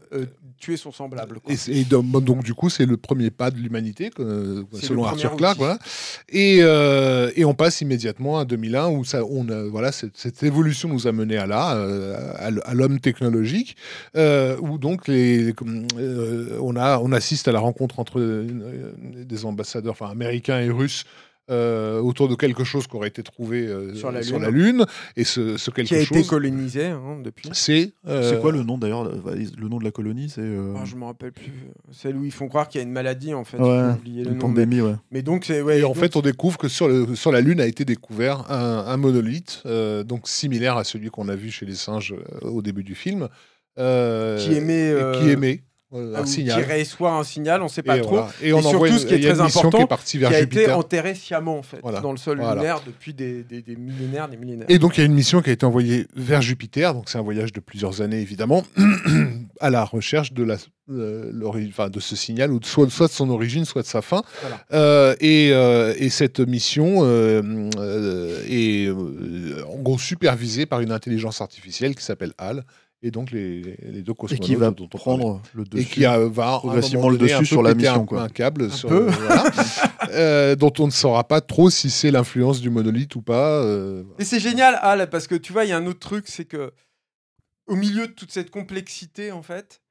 tuer 0.60 0.78
son 0.78 0.92
semblable. 0.92 1.40
quoi. 1.40 1.54
Et, 1.68 1.84
donc, 1.84 2.06
donc, 2.24 2.44
du 2.44 2.54
coup, 2.54 2.70
c'est 2.70 2.86
le 2.86 2.98
premier 2.98 3.32
pas 3.32 3.52
de 3.52 3.58
l'humanité, 3.58 4.12
selon 4.82 5.06
Arthur 5.06 5.36
Clarke. 5.36 5.58
Voilà. 5.58 5.80
Et, 6.30 6.60
euh, 6.62 7.32
et 7.36 7.46
on 7.46 7.54
passe 7.54 7.82
immédiatement 7.82 8.40
à 8.40 8.46
2001, 8.46 8.90
où 8.90 9.04
ça, 9.06 9.24
on 9.26 9.48
a- 9.50 9.64
voilà, 9.64 9.92
cette, 9.92 10.18
cette 10.18 10.44
évolution 10.44 10.90
nous 10.90 11.08
a 11.08 11.12
mené 11.12 11.38
à 11.38 11.48
là, 11.48 11.76
euh, 11.76 12.34
à, 12.38 12.74
l'homme 12.74 13.00
technologique, 13.00 13.76
euh, 14.16 14.58
où 14.62 14.78
donc 14.78 15.08
les, 15.08 15.54
euh, 15.98 16.58
on, 16.62 16.76
a, 16.76 17.00
on 17.00 17.12
assiste 17.12 17.48
à 17.48 17.52
la 17.52 17.60
rencontre 17.60 18.00
entre 18.00 18.20
euh, 18.20 18.48
des 19.02 19.46
ambassadeurs 19.46 19.94
enfin, 19.94 20.10
américains 20.10 20.60
et 20.60 20.70
russes. 20.70 21.06
Euh, 21.50 22.00
autour 22.00 22.28
de 22.28 22.36
quelque 22.36 22.64
chose 22.64 22.88
qui 22.88 22.96
aurait 22.96 23.08
été 23.08 23.24
trouvé 23.24 23.66
euh, 23.68 23.94
Sur 23.96 24.12
la 24.12 24.22
sur 24.22 24.38
Lune. 24.38 24.46
la 24.46 24.52
Lune. 24.52 24.86
Et 25.16 25.24
ce, 25.24 25.58
ce 25.58 25.72
quelque 25.72 25.88
qui 25.88 25.96
a 25.96 25.98
été 26.02 26.06
chose, 26.06 26.28
colonisé 26.28 26.86
hein, 26.86 27.20
depuis. 27.24 27.50
c'est. 27.54 27.94
euh, 28.08 28.30
C'est 28.30 28.40
quoi 28.40 28.52
le 28.52 28.64
nom 28.64 28.78
d'ailleurs 28.78 29.04
Le 29.06 29.68
nom 29.68 29.78
de 29.80 29.84
la 29.84 29.92
colonie, 29.92 30.30
c'est. 30.30 30.42
euh, 30.42 30.74
Ah, 30.78 30.86
je 30.86 30.96
me 30.96 31.06
rappelle 31.06 31.32
plus. 31.32 31.52
Celle 31.92 32.16
où 32.18 32.24
ils 32.26 32.32
font 32.32 32.48
croire 32.48 32.68
qu'il 32.68 32.80
y 32.80 32.84
a 32.84 32.88
une 32.88 32.94
maladie 32.94 33.34
en 33.34 33.44
fait. 33.44 33.58
Ouais, 33.58 33.94
le 34.06 34.22
une 34.24 34.34
nom, 34.34 34.38
pandémie, 34.40 34.82
ouais. 34.82 34.96
mais 35.12 35.22
donc 35.22 35.46
c'est 35.46 35.62
ouais. 35.62 35.80
Et 35.80 35.84
en 35.84 35.94
fait, 35.94 36.16
on 36.16 36.22
découvre 36.22 36.58
que 36.58 36.68
sur, 36.68 36.88
le, 36.88 37.16
sur 37.16 37.32
la 37.32 37.42
Lune 37.42 37.60
a 37.62 37.66
été 37.66 37.86
découvert 37.86 38.50
un, 38.52 38.86
un 38.88 38.98
monolithe, 38.98 39.62
euh, 39.66 40.04
donc 40.04 40.28
similaire 40.28 40.78
à 40.78 40.84
celui 40.84 41.10
qu'on 41.10 41.30
a 41.30 41.36
vu 41.36 41.50
chez 41.52 41.66
les 41.66 41.76
singes 41.76 42.14
euh, 42.14 42.48
au 42.48 42.62
début 42.62 42.84
du 42.84 42.96
film. 42.96 43.28
euh, 43.78 44.38
qui 44.38 44.52
euh, 44.60 45.14
qui 45.20 45.30
émet 45.30 45.62
ah, 45.64 45.69
un 45.92 46.26
signal. 46.26 46.64
qui 46.66 46.72
reçoit 46.72 47.14
un 47.14 47.24
signal, 47.24 47.62
on 47.64 47.68
sait 47.68 47.82
pas 47.82 47.98
et, 47.98 48.02
trop. 48.02 48.12
voilà. 48.18 48.30
et 48.44 48.54
on 48.54 48.58
Et 48.62 48.66
envoie 48.66 48.72
surtout, 48.72 48.86
une, 48.94 49.00
ce 49.00 49.06
qui 49.08 49.14
est 49.16 49.20
très 49.22 49.40
important, 49.42 49.88
qui 50.06 50.18
Qui 50.20 50.26
a 50.26 50.30
été 50.40 50.40
Jupiter. 50.60 50.78
enterré 50.78 51.16
sciemment 51.16 51.58
en 51.58 51.64
fait 51.64 51.80
Voilà. 51.82 52.00
dans 52.02 52.12
le 52.12 52.18
sol 52.18 52.38
Voilà. 52.40 52.56
lunaire 52.62 52.82
depuis 52.86 53.14
des, 53.14 53.44
des- 53.44 53.62
des 53.64 53.76
millénaires, 53.76 54.30
des 54.30 54.38
millénaires. 54.38 54.68
Et 54.70 54.78
donc, 54.78 54.98
il 54.98 55.02
y 55.02 55.04
a 55.04 55.06
une 55.08 55.14
mission 55.16 55.42
qui 55.42 55.50
a 55.50 55.54
été 55.54 55.66
envoyée 55.66 56.06
vers 56.16 56.42
Jupiter, 56.44 56.94
donc 56.94 57.10
c'est 57.10 57.18
un 57.18 57.22
voyage 57.24 57.54
de 57.54 57.60
plusieurs 57.60 58.02
années, 58.02 58.22
évidemment, 58.22 58.64
à 59.60 59.70
la 59.72 59.84
recherche 59.84 60.32
de, 60.34 60.44
la, 60.44 60.58
euh, 60.92 61.32
de 61.32 62.00
ce 62.00 62.16
signal, 62.16 62.52
ou 62.52 62.60
de- 62.60 62.66
soit, 62.66 62.88
soit 62.92 63.08
de 63.08 63.12
son 63.12 63.30
origine, 63.32 63.66
soit 63.66 63.82
de 63.82 63.88
sa 63.88 64.02
fin. 64.04 64.22
Euh, 64.72 65.16
et, 65.20 65.50
euh, 65.54 65.96
et 65.98 66.10
cette 66.10 66.40
mission 66.40 67.04
est 68.48 68.90
en 68.92 69.78
gros 69.82 69.98
supervisée 70.00 70.66
par 70.66 70.82
une 70.82 70.92
intelligence 70.92 71.42
artificielle 71.42 71.96
qui 71.96 72.04
s'appelle 72.04 72.34
HAL, 72.38 72.64
et 73.02 73.12
donc 73.12 73.32
les, 73.32 73.62
les 73.82 74.02
deux 74.02 74.12
Et 74.12 74.16
cosmonautes 74.16 74.46
qui 74.46 74.56
va 74.56 74.72
dont 74.72 74.86
on 74.86 74.88
parlait. 74.88 75.04
prendre 75.20 75.42
le 75.54 75.64
dessus. 75.64 75.84
Et 75.84 75.86
qui 75.86 76.06
a, 76.06 76.20
va 76.20 76.56
un 76.56 76.58
progressivement 76.60 77.02
moment 77.04 77.18
le 77.18 77.24
un 77.24 77.28
dessus 77.40 77.46
sur 77.46 77.64
la 77.64 77.72
un- 77.72 77.74
mission, 77.76 78.06
quoi. 78.06 78.24
Un 78.24 78.30
câble, 78.30 78.70
sur, 78.72 78.90
peu. 78.90 79.08
euh, 79.08 79.12
voilà. 79.12 79.44
Euh, 80.12 80.56
dont 80.56 80.74
on 80.80 80.88
ne 80.88 80.92
saura 80.92 81.28
pas 81.28 81.40
trop 81.40 81.70
si 81.70 81.92
c'est 81.92 82.10
l'influence 82.10 82.62
du 82.62 82.72
monolithe 82.72 83.16
ou 83.16 83.22
pas. 83.22 83.62
euh, 83.62 84.04
Et 84.18 84.24
c'est 84.26 84.40
génial, 84.40 84.80
Al, 84.82 85.08
parce 85.10 85.28
que 85.28 85.36
tu 85.36 85.54
vois, 85.54 85.66
il 85.66 85.70
y 85.70 85.72
a 85.72 85.78
un 85.78 85.86
autre 85.86 86.00
truc, 86.00 86.26
c'est 86.28 86.46
que 86.46 86.72
au 87.68 87.76
milieu 87.76 88.08
de 88.08 88.14
toute 88.14 88.32
cette 88.32 88.50
complexité, 88.50 89.32
en 89.32 89.44
fait, 89.44 89.82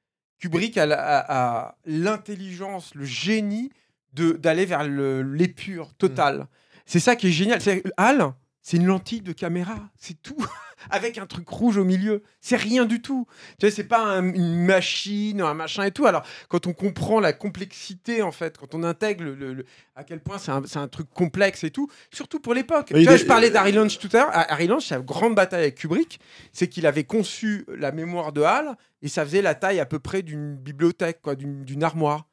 Kubrick 0.41 0.77
a, 0.77 0.85
la- 0.85 0.99
a- 0.99 1.67
a 1.67 1.75
l'intelligence, 1.85 2.93
le 2.95 3.05
génie 3.05 3.71
de 4.13 4.33
d'aller 4.33 4.65
vers 4.65 4.83
le- 4.85 5.21
l'épure 5.21 5.93
totale. 5.93 6.47
C'est 6.85 6.99
ça 6.99 7.15
qui 7.15 7.27
est 7.27 7.31
génial. 7.31 7.61
C'est 7.61 7.81
Al, 7.95 8.33
c'est 8.61 8.75
une 8.77 8.85
lentille 8.87 9.21
de 9.21 9.31
caméra, 9.31 9.77
c'est 9.97 10.21
tout. 10.21 10.45
Avec 10.89 11.17
un 11.17 11.25
truc 11.25 11.47
rouge 11.49 11.77
au 11.77 11.83
milieu, 11.83 12.23
c'est 12.41 12.55
rien 12.55 12.85
du 12.85 13.01
tout. 13.01 13.27
Tu 13.59 13.65
vois, 13.67 13.75
c'est 13.75 13.83
pas 13.83 13.99
un- 14.03 14.33
une 14.33 14.65
machine, 14.65 15.41
un 15.41 15.53
machin 15.53 15.83
et 15.83 15.91
tout. 15.91 16.05
Alors, 16.05 16.23
quand 16.47 16.67
on 16.67 16.73
comprend 16.73 17.19
la 17.19 17.33
complexité, 17.33 18.21
en 18.21 18.31
fait, 18.31 18.57
quand 18.57 18.73
on 18.75 18.83
intègre 18.83 19.23
le, 19.23 19.35
le- 19.35 19.53
le- 19.53 19.65
à 19.95 20.03
quel 20.03 20.19
point 20.21 20.37
c'est 20.37 20.51
un, 20.77 20.87
truc 20.87 21.07
complexe 21.13 21.63
et 21.63 21.71
tout, 21.71 21.89
surtout 22.11 22.39
pour 22.39 22.53
l'époque. 22.53 22.87
Tu 22.87 23.03
vois, 23.03 23.17
je 23.17 23.25
parlais 23.25 23.49
d'Harry 23.49 23.71
Lynch 23.73 23.99
tout 23.99 24.09
à 24.13 24.17
l'heure. 24.17 24.29
Harry 24.33 24.67
Lynch, 24.67 24.85
sa 24.87 24.99
grande 24.99 25.35
bataille 25.35 25.61
avec 25.61 25.75
Kubrick, 25.75 26.19
c'est 26.53 26.67
qu'il 26.69 26.85
avait 26.87 27.03
conçu 27.03 27.65
la 27.67 27.91
mémoire 27.91 28.31
de 28.31 28.41
Hall 28.41 28.75
et 29.01 29.07
ça 29.07 29.23
faisait 29.25 29.41
la 29.41 29.55
taille 29.55 29.79
à 29.79 29.85
peu 29.85 29.99
près 29.99 30.21
d'une 30.23 30.55
bibliothèque, 30.55 31.21
quoi, 31.21 31.35
d'une 31.35 31.83
armoire. 31.83 32.25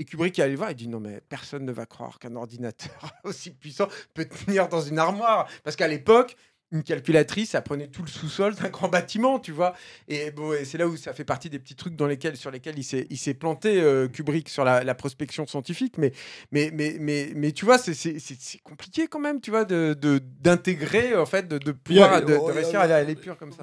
Et 0.00 0.04
Kubrick 0.04 0.38
est 0.38 0.42
allé 0.42 0.54
voir, 0.54 0.70
il 0.70 0.76
dit 0.76 0.86
non 0.86 1.00
mais 1.00 1.20
personne 1.28 1.64
ne 1.64 1.72
va 1.72 1.84
croire 1.84 2.20
qu'un 2.20 2.36
ordinateur 2.36 2.92
aussi 3.24 3.50
puissant 3.50 3.88
peut 4.14 4.26
tenir 4.26 4.68
dans 4.68 4.80
une 4.80 4.98
armoire. 5.00 5.48
Parce 5.64 5.74
qu'à 5.74 5.88
l'époque, 5.88 6.36
une 6.70 6.82
calculatrice, 6.82 7.50
ça 7.50 7.62
prenait 7.62 7.86
tout 7.86 8.02
le 8.02 8.08
sous-sol 8.08 8.54
d'un 8.54 8.68
grand 8.68 8.88
bâtiment, 8.88 9.38
tu 9.38 9.52
vois. 9.52 9.74
Et 10.06 10.30
bon, 10.30 10.52
et 10.52 10.64
c'est 10.64 10.76
là 10.78 10.86
où 10.86 10.96
ça 10.96 11.12
fait 11.14 11.24
partie 11.24 11.48
des 11.48 11.58
petits 11.58 11.74
trucs 11.74 11.96
dans 11.96 12.06
lesquels, 12.06 12.36
sur 12.36 12.50
lesquels 12.50 12.78
il 12.78 12.84
s'est, 12.84 13.06
il 13.08 13.16
s'est 13.16 13.34
planté, 13.34 13.80
euh, 13.80 14.06
Kubrick, 14.08 14.48
sur 14.48 14.64
la, 14.64 14.84
la 14.84 14.94
prospection 14.94 15.46
scientifique. 15.46 15.94
Mais, 15.96 16.12
mais, 16.52 16.70
mais, 16.74 16.96
mais, 17.00 17.30
mais 17.34 17.52
tu 17.52 17.64
vois, 17.64 17.78
c'est, 17.78 17.94
c'est, 17.94 18.18
c'est- 18.18 18.36
c'est 18.38 18.58
compliqué 18.58 19.06
quand 19.06 19.18
même, 19.20 19.40
tu 19.40 19.50
vois, 19.50 19.64
de, 19.64 19.94
de- 19.98 20.20
d'intégrer, 20.42 21.16
en 21.16 21.26
fait, 21.26 21.48
de, 21.48 21.58
de 21.58 21.72
pouvoir, 21.72 22.20
de, 22.20 22.26
de 22.26 22.52
réussir 22.52 22.80
à 22.80 22.82
aller 22.84 22.92
à 22.92 23.02
l'épure 23.04 23.36
comme 23.38 23.52
ça. 23.52 23.62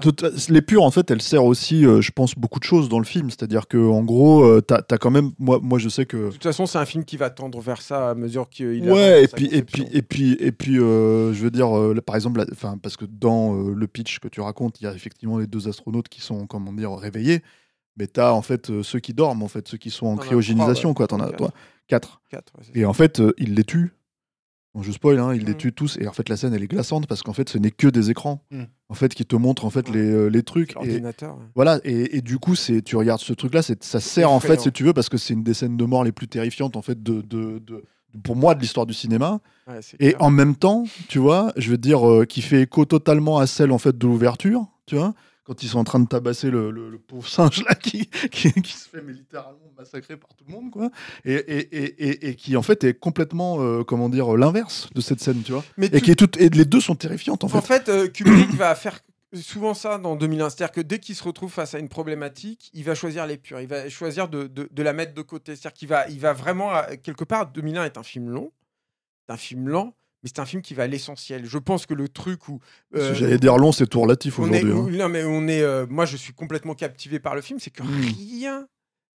L'épure, 0.49 0.83
en 0.83 0.91
fait, 0.91 1.09
elle 1.11 1.21
sert 1.21 1.43
aussi, 1.43 1.85
euh, 1.85 2.01
je 2.01 2.11
pense, 2.11 2.35
beaucoup 2.35 2.59
de 2.59 2.63
choses 2.65 2.89
dans 2.89 2.99
le 2.99 3.05
film. 3.05 3.29
C'est-à-dire 3.29 3.67
que, 3.67 3.77
en 3.77 4.03
gros, 4.03 4.43
euh, 4.43 4.61
t'as 4.61 4.81
as 4.89 4.97
quand 4.97 5.11
même. 5.11 5.31
Moi, 5.39 5.59
moi, 5.61 5.77
je 5.79 5.89
sais 5.89 6.05
que. 6.05 6.17
De 6.17 6.31
toute 6.31 6.43
façon, 6.43 6.65
c'est 6.65 6.77
un 6.77 6.85
film 6.85 7.05
qui 7.05 7.17
va 7.17 7.29
tendre 7.29 7.59
vers 7.61 7.81
ça 7.81 8.09
à 8.09 8.15
mesure 8.15 8.49
qu'il 8.49 8.89
Ouais, 8.89 9.23
et 9.23 9.27
puis, 9.27 9.45
et 9.51 9.61
puis, 9.63 9.87
et 9.91 10.01
puis, 10.01 10.37
et 10.39 10.51
puis, 10.51 10.79
euh, 10.79 11.33
je 11.33 11.43
veux 11.43 11.51
dire, 11.51 11.77
euh, 11.77 11.93
là, 11.93 12.01
par 12.01 12.15
exemple, 12.15 12.39
la- 12.39 12.45
enfin, 12.51 12.77
parce 12.81 12.94
que 12.97 13.05
dans 13.05 13.55
euh, 13.55 13.73
le 13.73 13.87
pitch 13.87 14.19
que 14.19 14.27
tu 14.27 14.41
racontes, 14.41 14.79
il 14.81 14.85
y 14.85 14.87
a 14.87 14.93
effectivement 14.93 15.37
les 15.37 15.47
deux 15.47 15.67
astronautes 15.67 16.09
qui 16.09 16.21
sont, 16.21 16.47
comment 16.47 16.73
dire, 16.73 16.91
réveillés. 16.93 17.41
Mais 17.97 18.07
t'as 18.07 18.31
en 18.33 18.41
fait 18.41 18.69
euh, 18.69 18.83
ceux 18.83 18.99
qui 18.99 19.13
dorment, 19.13 19.43
en 19.43 19.47
fait, 19.47 19.67
ceux 19.67 19.77
qui 19.77 19.89
sont 19.89 20.07
en 20.07 20.17
as 20.17 20.21
cryogénisation, 20.25 20.93
trois, 20.93 21.07
quoi. 21.07 21.17
T'en 21.17 21.23
as 21.23 21.31
toi 21.31 21.51
quatre. 21.87 22.21
Quatre, 22.29 22.51
ouais, 22.57 22.65
Et 22.73 22.85
en 22.85 22.93
fait, 22.93 23.19
euh, 23.19 23.33
il 23.37 23.53
les 23.55 23.63
tue. 23.63 23.93
Bon, 24.73 24.83
je 24.83 24.91
spoil, 24.91 25.17
hein, 25.19 25.33
il 25.33 25.45
les 25.45 25.53
Mm. 25.53 25.57
tue 25.57 25.71
tous. 25.71 25.97
Et 26.01 26.07
en 26.07 26.11
fait, 26.11 26.27
la 26.27 26.35
scène, 26.35 26.53
elle 26.53 26.63
est 26.63 26.67
glaçante 26.67 27.07
parce 27.07 27.23
qu'en 27.23 27.31
fait, 27.31 27.47
ce 27.47 27.57
n'est 27.57 27.71
que 27.71 27.87
des 27.87 28.09
écrans. 28.11 28.43
Mm. 28.51 28.63
En 28.89 28.93
fait, 28.93 29.13
qui 29.15 29.25
te 29.25 29.35
montrent 29.37 29.63
en 29.63 29.69
fait 29.69 29.87
les, 29.89 30.29
les 30.29 30.43
trucs. 30.43 30.75
Et, 30.83 31.01
voilà, 31.55 31.79
et, 31.85 32.17
et 32.17 32.21
du 32.21 32.37
coup, 32.39 32.55
c'est 32.55 32.81
tu 32.81 32.97
regardes 32.97 33.21
ce 33.21 33.31
truc-là, 33.33 33.61
ça 33.61 33.99
sert 34.01 34.29
en 34.29 34.39
fait, 34.41 34.59
si 34.59 34.71
tu 34.73 34.83
veux, 34.83 34.93
parce 34.93 35.07
que 35.07 35.17
c'est 35.17 35.33
une 35.33 35.43
des 35.43 35.53
scènes 35.53 35.77
de 35.77 35.85
mort 35.85 36.03
les 36.03 36.11
plus 36.11 36.27
terrifiantes 36.27 36.75
en 36.75 36.81
fait 36.81 37.01
de, 37.01 37.21
de, 37.21 37.59
de- 37.59 37.83
pour 38.23 38.35
moi 38.35 38.55
de 38.55 38.61
l'histoire 38.61 38.85
du 38.85 38.93
cinéma. 38.93 39.39
Ouais, 39.67 39.79
Et 39.99 40.09
clair. 40.11 40.21
en 40.21 40.29
même 40.31 40.55
temps, 40.55 40.85
tu 41.07 41.19
vois, 41.19 41.51
je 41.57 41.71
veux 41.71 41.77
dire, 41.77 42.07
euh, 42.07 42.25
qui 42.25 42.41
fait 42.41 42.61
écho 42.63 42.85
totalement 42.85 43.39
à 43.39 43.47
celle 43.47 43.71
en 43.71 43.77
fait 43.79 43.97
de 43.97 44.05
l'ouverture, 44.07 44.65
tu 44.85 44.95
vois, 44.95 45.13
quand 45.43 45.61
ils 45.63 45.67
sont 45.69 45.79
en 45.79 45.83
train 45.83 45.99
de 45.99 46.07
tabasser 46.07 46.49
le, 46.51 46.71
le- 46.71 46.89
le 46.89 46.97
pauvre 46.99 47.27
singe 47.27 47.63
là 47.67 47.75
qui, 47.75 48.07
qui, 48.31 48.51
qui 48.53 48.73
se 48.73 48.87
fait 48.89 49.01
mais 49.05 49.13
littéralement 49.13 49.71
massacrer 49.77 50.17
par 50.17 50.29
tout 50.35 50.43
le 50.47 50.53
monde, 50.53 50.69
quoi, 50.71 50.89
et, 51.23 51.33
et, 51.33 52.29
et, 52.29 52.35
qui 52.35 52.55
en 52.57 52.61
fait 52.61 52.83
est 52.83 52.93
complètement, 52.93 53.57
euh, 53.61 53.83
comment 53.83 54.09
dire, 54.09 54.35
l'inverse 54.37 54.89
de 54.93 55.01
cette 55.01 55.19
scène, 55.19 55.41
tu 55.43 55.51
vois, 55.51 55.63
Mais 55.77 55.87
et 55.93 56.01
qui 56.01 56.11
est 56.11 56.15
toute, 56.15 56.37
et 56.37 56.49
les 56.49 56.65
deux 56.65 56.79
sont 56.81 56.95
terrifiantes 56.95 57.43
en 57.43 57.47
En 57.47 57.61
fait. 57.61 57.61
fait, 57.61 57.89
euh, 57.89 58.07
Kubrick 58.07 58.51
va 58.55 58.73
faire 58.75 58.99
souvent 59.35 59.73
ça 59.73 59.97
dans 59.97 60.15
2001. 60.15 60.49
C'est-à-dire 60.49 60.71
que 60.73 60.81
dès 60.81 60.99
qu'il 60.99 61.15
se 61.15 61.23
retrouve 61.23 61.51
face 61.51 61.73
à 61.75 61.79
une 61.79 61.89
problématique, 61.89 62.69
il 62.73 62.83
va 62.83 62.95
choisir 62.95 63.25
l'épure. 63.27 63.59
Il 63.59 63.67
va 63.67 63.89
choisir 63.89 64.27
de, 64.29 64.47
de- 64.47 64.69
de 64.71 64.83
la 64.83 64.93
mettre 64.93 65.13
de 65.13 65.21
côté. 65.21 65.55
C'est-à-dire 65.55 65.73
qu'il 65.73 65.87
va, 65.87 66.07
il 66.09 66.19
va 66.19 66.33
vraiment, 66.33 66.75
euh, 66.75 66.81
quelque 67.01 67.23
part, 67.23 67.51
2001 67.51 67.85
est 67.85 67.97
un 67.97 68.03
film 68.03 68.29
long, 68.29 68.51
c'est 69.27 69.33
un 69.33 69.37
film 69.37 69.67
lent, 69.69 69.93
mais 70.23 70.29
c'est 70.33 70.39
un 70.39 70.45
film 70.45 70.61
qui 70.61 70.73
va 70.73 70.83
à 70.83 70.87
l'essentiel. 70.87 71.45
Je 71.45 71.57
pense 71.57 71.85
que 71.85 71.93
le 71.93 72.07
truc 72.09 72.47
où... 72.47 72.59
euh, 72.95 73.13
Si 73.13 73.19
J'allais 73.19 73.37
dire 73.37 73.57
long, 73.57 73.71
c'est 73.71 73.87
tout 73.87 74.01
relatif 74.01 74.39
aujourd'hui. 74.39 74.71
hein. 74.71 74.87
non, 74.91 75.09
mais 75.09 75.23
on 75.23 75.47
est, 75.47 75.61
euh, 75.61 75.85
moi, 75.89 76.05
je 76.05 76.17
suis 76.17 76.33
complètement 76.33 76.73
captivé 76.75 77.19
par 77.19 77.35
le 77.35 77.41
film. 77.41 77.59
C'est 77.59 77.71
que 77.71 77.83
Mm. 77.83 78.01
rien 78.29 78.67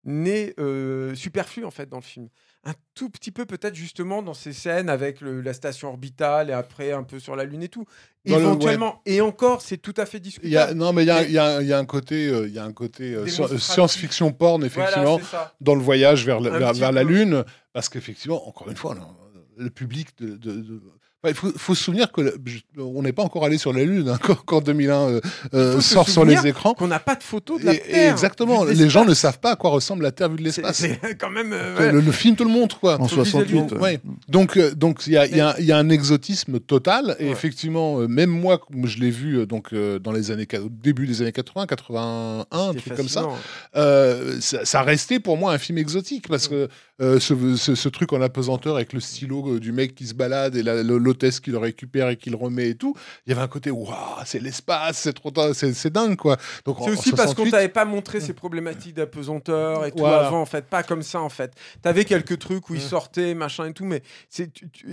n'est 0.05 0.55
euh, 0.59 1.15
superflu 1.15 1.65
en 1.65 1.71
fait 1.71 1.89
dans 1.89 1.99
le 1.99 2.03
film. 2.03 2.29
Un 2.65 2.73
tout 2.95 3.09
petit 3.09 3.31
peu 3.31 3.47
peut-être 3.47 3.75
justement 3.75 4.23
dans 4.23 4.35
ces 4.35 4.53
scènes 4.53 4.91
avec 4.91 5.21
le- 5.23 5.41
la 5.41 5.55
station 5.55 5.89
orbitale 5.89 6.51
et 6.51 6.53
après 6.53 6.93
un 6.93 7.03
peu 7.05 7.19
sur 7.19 7.35
la 7.37 7.45
lune 7.45 7.63
et 7.63 7.69
tout. 7.69 7.87
Dans 8.27 8.37
le- 8.37 8.43
Éventuellement. 8.43 9.01
Et 9.07 9.21
encore, 9.23 9.63
c'est 9.63 9.79
tout 9.79 9.95
à 9.97 10.05
fait 10.05 10.19
Il 10.19 10.25
y 10.51 10.57
a, 10.59 10.67
discutable. 10.67 10.79
non, 10.79 10.93
mais 10.93 11.05
il 11.05 11.07
y 11.07 11.39
a, 11.39 11.61
y 11.63 11.67
y 11.67 11.73
un 11.73 11.85
côté, 11.87 12.29
euh, 12.29 12.49
y 12.49 12.59
a 12.59 12.65
un 12.65 12.73
côté 12.73 13.15
euh, 13.15 13.25
Démonstratif. 13.25 13.61
science-fiction 13.63 14.33
porn, 14.33 14.63
effectivement, 14.65 15.19
Voilà, 15.19 15.55
dans 15.63 15.75
le 15.75 15.81
voyage 15.81 16.27
vers, 16.27 16.41
la- 16.41 16.51
vers, 16.51 16.75
vers. 16.75 17.05
Lune, 17.05 17.45
parce 17.73 17.89
qu'effectivement, 17.89 18.47
encore 18.47 18.69
une 18.69 18.77
fois, 18.77 18.95
non, 18.95 19.17
le 19.57 19.71
public 19.71 20.09
de. 20.19 20.37
de- 20.37 20.61
de- 20.61 20.83
Enfin, 20.87 21.10
il 21.29 21.35
faut, 21.35 21.51
faut 21.57 21.75
se 21.75 21.85
souvenir 21.85 22.11
que 22.13 22.23
le- 22.23 22.35
on 22.79 23.03
n'est 23.03 23.13
pas 23.13 23.23
encore 23.23 23.45
allé 23.45 23.59
sur 23.59 23.73
la 23.75 23.85
Lune 23.85 24.09
hein, 24.09 24.19
quand, 24.23 24.37
quand 24.47 24.61
2001 24.63 24.95
euh, 25.01 25.21
euh, 25.55 25.81
sort 25.81 26.09
sur 26.09 26.25
les 26.25 26.47
écrans. 26.47 26.73
Qu'on 26.75 26.87
n'a 26.89 26.99
pas 26.99 27.15
de 27.15 27.23
photo 27.23 27.59
de 27.59 27.67
la 27.67 27.75
Et- 27.75 27.77
et 27.77 27.81
Terre. 27.93 28.13
exactement, 28.13 28.65
vue 28.65 28.75
de 28.75 28.83
les 28.83 28.89
gens 28.89 29.03
ne 29.05 29.09
l'espace. 29.11 29.33
savent 29.33 29.41
pas 29.41 29.53
à 29.53 29.57
quoi 29.57 29.71
ressemble 29.71 30.03
la 30.03 30.13
Terre 30.13 30.31
vue 30.31 30.37
de 30.37 30.43
l'espace. 30.45 30.79
C'est 30.79 31.19
quand 31.19 31.29
même. 31.31 31.53
euh, 31.53 31.79
ouais. 31.79 31.93
Le, 31.93 32.01
le 32.01 32.13
film 32.13 32.37
te 32.37 32.43
le 32.43 32.49
montre, 32.49 32.81
quoi. 32.81 32.95
En 33.01 33.07
faut 33.07 33.17
68. 33.17 33.45
visualiser. 33.53 33.77
euh, 33.77 33.79
Ouais. 33.81 34.01
Donc, 34.29 34.57
euh, 34.57 34.71
donc 34.75 35.03
il 35.07 35.13
y 35.13 35.17
a, 35.19 35.27
il 35.27 35.37
y 35.37 35.41
a- 35.41 35.55
il 35.59 35.67
y 35.67 35.73
a 35.73 35.77
un 35.77 35.91
exotisme 35.91 36.59
total. 36.61 37.17
Et 37.19 37.27
Ouais. 37.27 37.31
effectivement, 37.33 38.01
euh, 38.01 38.09
même 38.09 38.31
moi, 38.31 38.57
comme 38.59 38.87
je 38.87 38.99
l'ai 38.99 39.11
vu 39.11 39.41
euh, 39.41 39.47
donc 39.47 39.75
euh, 39.75 39.99
dans 39.99 40.13
les 40.13 40.31
années 40.31 40.49
au 40.55 40.69
début 40.71 41.07
des 41.07 41.21
années 41.23 41.33
80, 41.33 41.67
81, 41.67 42.47
un 42.51 42.73
truc 42.75 42.95
comme 42.95 43.09
ça, 43.09 43.27
euh, 43.77 44.39
ça, 44.41 44.65
ça 44.65 44.83
restait 44.83 45.21
pour 45.21 45.37
moi 45.37 45.53
un 45.53 45.59
film 45.59 45.79
exotique 45.79 46.29
parce 46.29 46.49
que 46.49 46.69
euh, 47.01 47.19
ce, 47.21 47.57
ce- 47.57 47.75
ce 47.75 47.89
truc 47.89 48.13
en 48.13 48.21
apesanteur 48.21 48.77
avec 48.77 48.93
le 48.93 49.01
stylo 49.01 49.55
euh, 49.55 49.61
du 49.61 49.73
mec 49.73 49.95
qui 49.95 50.07
se 50.07 50.15
balade 50.15 50.55
et 50.57 50.63
l'hôtesse 50.63 51.41
qui 51.41 51.51
le 51.51 51.59
récupère 51.59 52.09
et 52.11 52.17
qui 52.17 52.31
le 52.31 52.37
remet 52.37 52.69
et 52.71 52.75
tout, 52.75 52.95
il 53.27 53.31
y 53.31 53.33
avait 53.33 53.43
un 53.43 53.49
côté 53.49 53.71
waouh, 53.71 53.95
c'est 54.25 54.39
l'espace, 54.41 54.99
c'est 54.99 55.13
trop, 55.13 55.33
c'est 55.55 55.73
c'est 55.75 55.91
dingue 55.91 56.17
quoi. 56.17 56.37
Donc 56.65 56.77
C'est 56.85 56.91
aussi 56.91 57.11
parce 57.13 57.29
qu'on 57.35 57.45
68, 57.45 57.51
t'avait 57.53 57.69
pas 57.69 57.85
montré 57.85 58.21
ces 58.21 58.33
problématiques 58.35 58.95
d'apesanteur 58.95 59.87
et 59.87 59.91
tout 59.93 59.99
Voilà. 59.99 60.27
avant, 60.27 60.41
en 60.41 60.47
fait. 60.47 60.65
Pas 60.67 60.83
comme 60.83 61.03
ça, 61.03 61.21
en 61.21 61.29
fait. 61.29 61.53
T'avais 61.83 62.05
quelques 62.05 62.39
trucs 62.39 62.69
où 62.71 62.75
ils 62.75 62.81
Mm. 62.81 62.89
sortaient, 62.89 63.35
machin 63.35 63.67
et 63.67 63.73
tout, 63.73 63.85
mais 63.85 64.03
c'est 64.29 64.51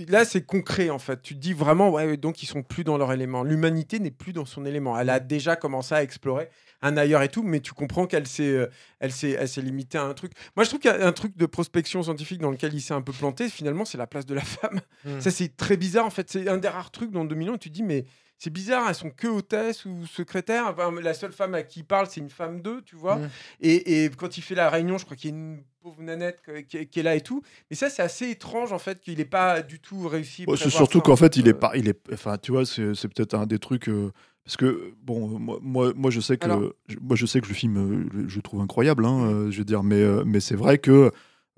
là, 0.08 0.24
c'est 0.24 0.42
concret, 0.42 0.90
en 0.90 0.98
fait. 0.98 1.20
Tu 1.22 1.34
te 1.34 1.40
dis 1.40 1.52
vraiment, 1.52 1.90
ouais, 1.90 2.16
donc 2.16 2.42
ils 2.42 2.46
sont 2.46 2.62
plus 2.62 2.84
dans 2.84 2.96
leur 2.98 3.12
élément. 3.12 3.42
L'humanité 3.42 3.98
n'est 4.00 4.10
plus 4.10 4.32
dans 4.32 4.44
son 4.46 4.64
élément. 4.64 4.98
Elle 4.98 5.10
a 5.10 5.20
déjà 5.20 5.56
commencé 5.56 5.94
à 5.94 6.02
explorer 6.02 6.48
un 6.82 6.96
ailleurs 6.96 7.22
et 7.22 7.28
tout, 7.28 7.42
mais 7.42 7.60
tu 7.60 7.72
comprends 7.72 8.06
qu'elle 8.06 8.26
s'est, 8.26 8.42
euh, 8.48 8.66
elle 9.00 9.10
s'est, 9.12 9.30
elle 9.32 9.48
s'est 9.48 9.62
limitée 9.62 9.98
à 9.98 10.04
un 10.04 10.14
truc. 10.14 10.32
Moi, 10.56 10.64
je 10.64 10.68
trouve 10.70 10.80
qu'il 10.80 10.90
y 10.90 10.94
a 10.94 11.06
un 11.06 11.12
truc 11.12 11.36
de 11.36 11.46
prospection 11.46 12.02
scientifique 12.02 12.40
dans 12.40 12.50
laquelle 12.50 12.72
il 12.74 12.80
s'est 12.80 12.94
un 12.94 13.02
peu 13.02 13.12
planté, 13.12 13.48
finalement, 13.48 13.84
c'est 13.84 13.98
la 13.98 14.06
place 14.06 14.26
de 14.26 14.34
la 14.34 14.40
femme. 14.44 14.80
Mm. 15.04 15.20
Ça, 15.20 15.30
c'est 15.30 15.56
très 15.56 15.76
bizarre, 15.76 16.06
en 16.06 16.10
fait. 16.10 16.30
C'est 16.30 16.48
un 16.48 16.58
des 16.58 16.68
rares 16.68 16.90
trucs 16.90 17.10
dans 17.10 17.24
2 17.24 17.34
millions 17.34 17.54
où 17.54 17.58
tu 17.58 17.68
te 17.70 17.74
dis, 17.74 17.82
mais 17.82 18.04
c'est 18.40 18.50
bizarre, 18.50 18.84
elles 18.88 18.94
sont 18.94 19.10
que 19.10 19.26
hôtesses 19.26 19.84
ou 19.84 20.06
secrétaires. 20.06 20.66
Enfin, 20.68 20.92
la 21.00 21.14
seule 21.14 21.32
femme 21.32 21.54
à 21.54 21.64
qui 21.64 21.80
il 21.80 21.84
parle, 21.84 22.06
c'est 22.08 22.20
une 22.20 22.30
femme 22.30 22.62
d'eux, 22.62 22.82
tu 22.82 22.94
vois. 22.94 23.16
Mm. 23.16 23.30
Et, 23.62 24.04
et 24.04 24.10
quand 24.10 24.38
il 24.38 24.42
fait 24.42 24.54
la 24.54 24.70
réunion, 24.70 24.98
je 24.98 25.04
crois 25.04 25.16
qu'il 25.16 25.30
y 25.30 25.32
a 25.32 25.36
une 25.36 25.64
pauvre 25.80 26.00
nanette 26.02 26.40
qui, 26.68 26.76
est- 26.76 26.86
qui 26.86 27.00
est 27.00 27.02
là 27.02 27.16
et 27.16 27.20
tout. 27.20 27.42
Mais 27.70 27.76
ça, 27.76 27.90
c'est 27.90 28.02
assez 28.02 28.30
étrange, 28.30 28.72
en 28.72 28.78
fait, 28.78 29.00
qu'il 29.00 29.18
n'ait 29.18 29.24
pas 29.24 29.62
du 29.62 29.80
tout 29.80 30.06
réussi. 30.06 30.44
Ouais, 30.46 30.56
c'est 30.56 30.70
surtout 30.70 31.00
qu'en 31.00 31.14
en 31.14 31.16
fait, 31.16 31.36
il 31.36 31.48
est 31.48 31.52
Euh, 31.52 31.58
pas, 31.58 31.72
il 31.74 31.88
est, 31.88 31.98
enfin, 32.12 32.38
tu 32.38 32.52
vois, 32.52 32.64
c'est 32.64 32.94
c'est 32.94 33.08
peut-être 33.08 33.34
un 33.34 33.46
des 33.46 33.58
trucs. 33.58 33.88
euh, 33.88 34.12
parce 34.48 34.56
que 34.56 34.94
bon, 35.04 35.38
moi, 35.38 35.58
moi, 35.60 35.92
moi, 35.94 36.10
je 36.10 36.20
sais 36.20 36.38
que, 36.38 36.46
Alors- 36.46 36.62
je- 36.86 36.96
moi, 37.02 37.16
je 37.16 37.26
sais 37.26 37.42
que 37.42 37.48
le 37.48 37.54
film, 37.54 37.76
euh, 37.76 38.08
je, 38.24 38.28
je 38.30 38.36
le 38.36 38.40
trouve 38.42 38.62
incroyable, 38.62 39.04
hein, 39.04 39.26
euh, 39.26 39.50
je 39.50 39.58
veux 39.58 39.64
dire, 39.66 39.82
mais, 39.82 40.00
euh, 40.00 40.22
mais 40.24 40.40
c'est 40.40 40.54
vrai 40.56 40.78
que 40.78 41.10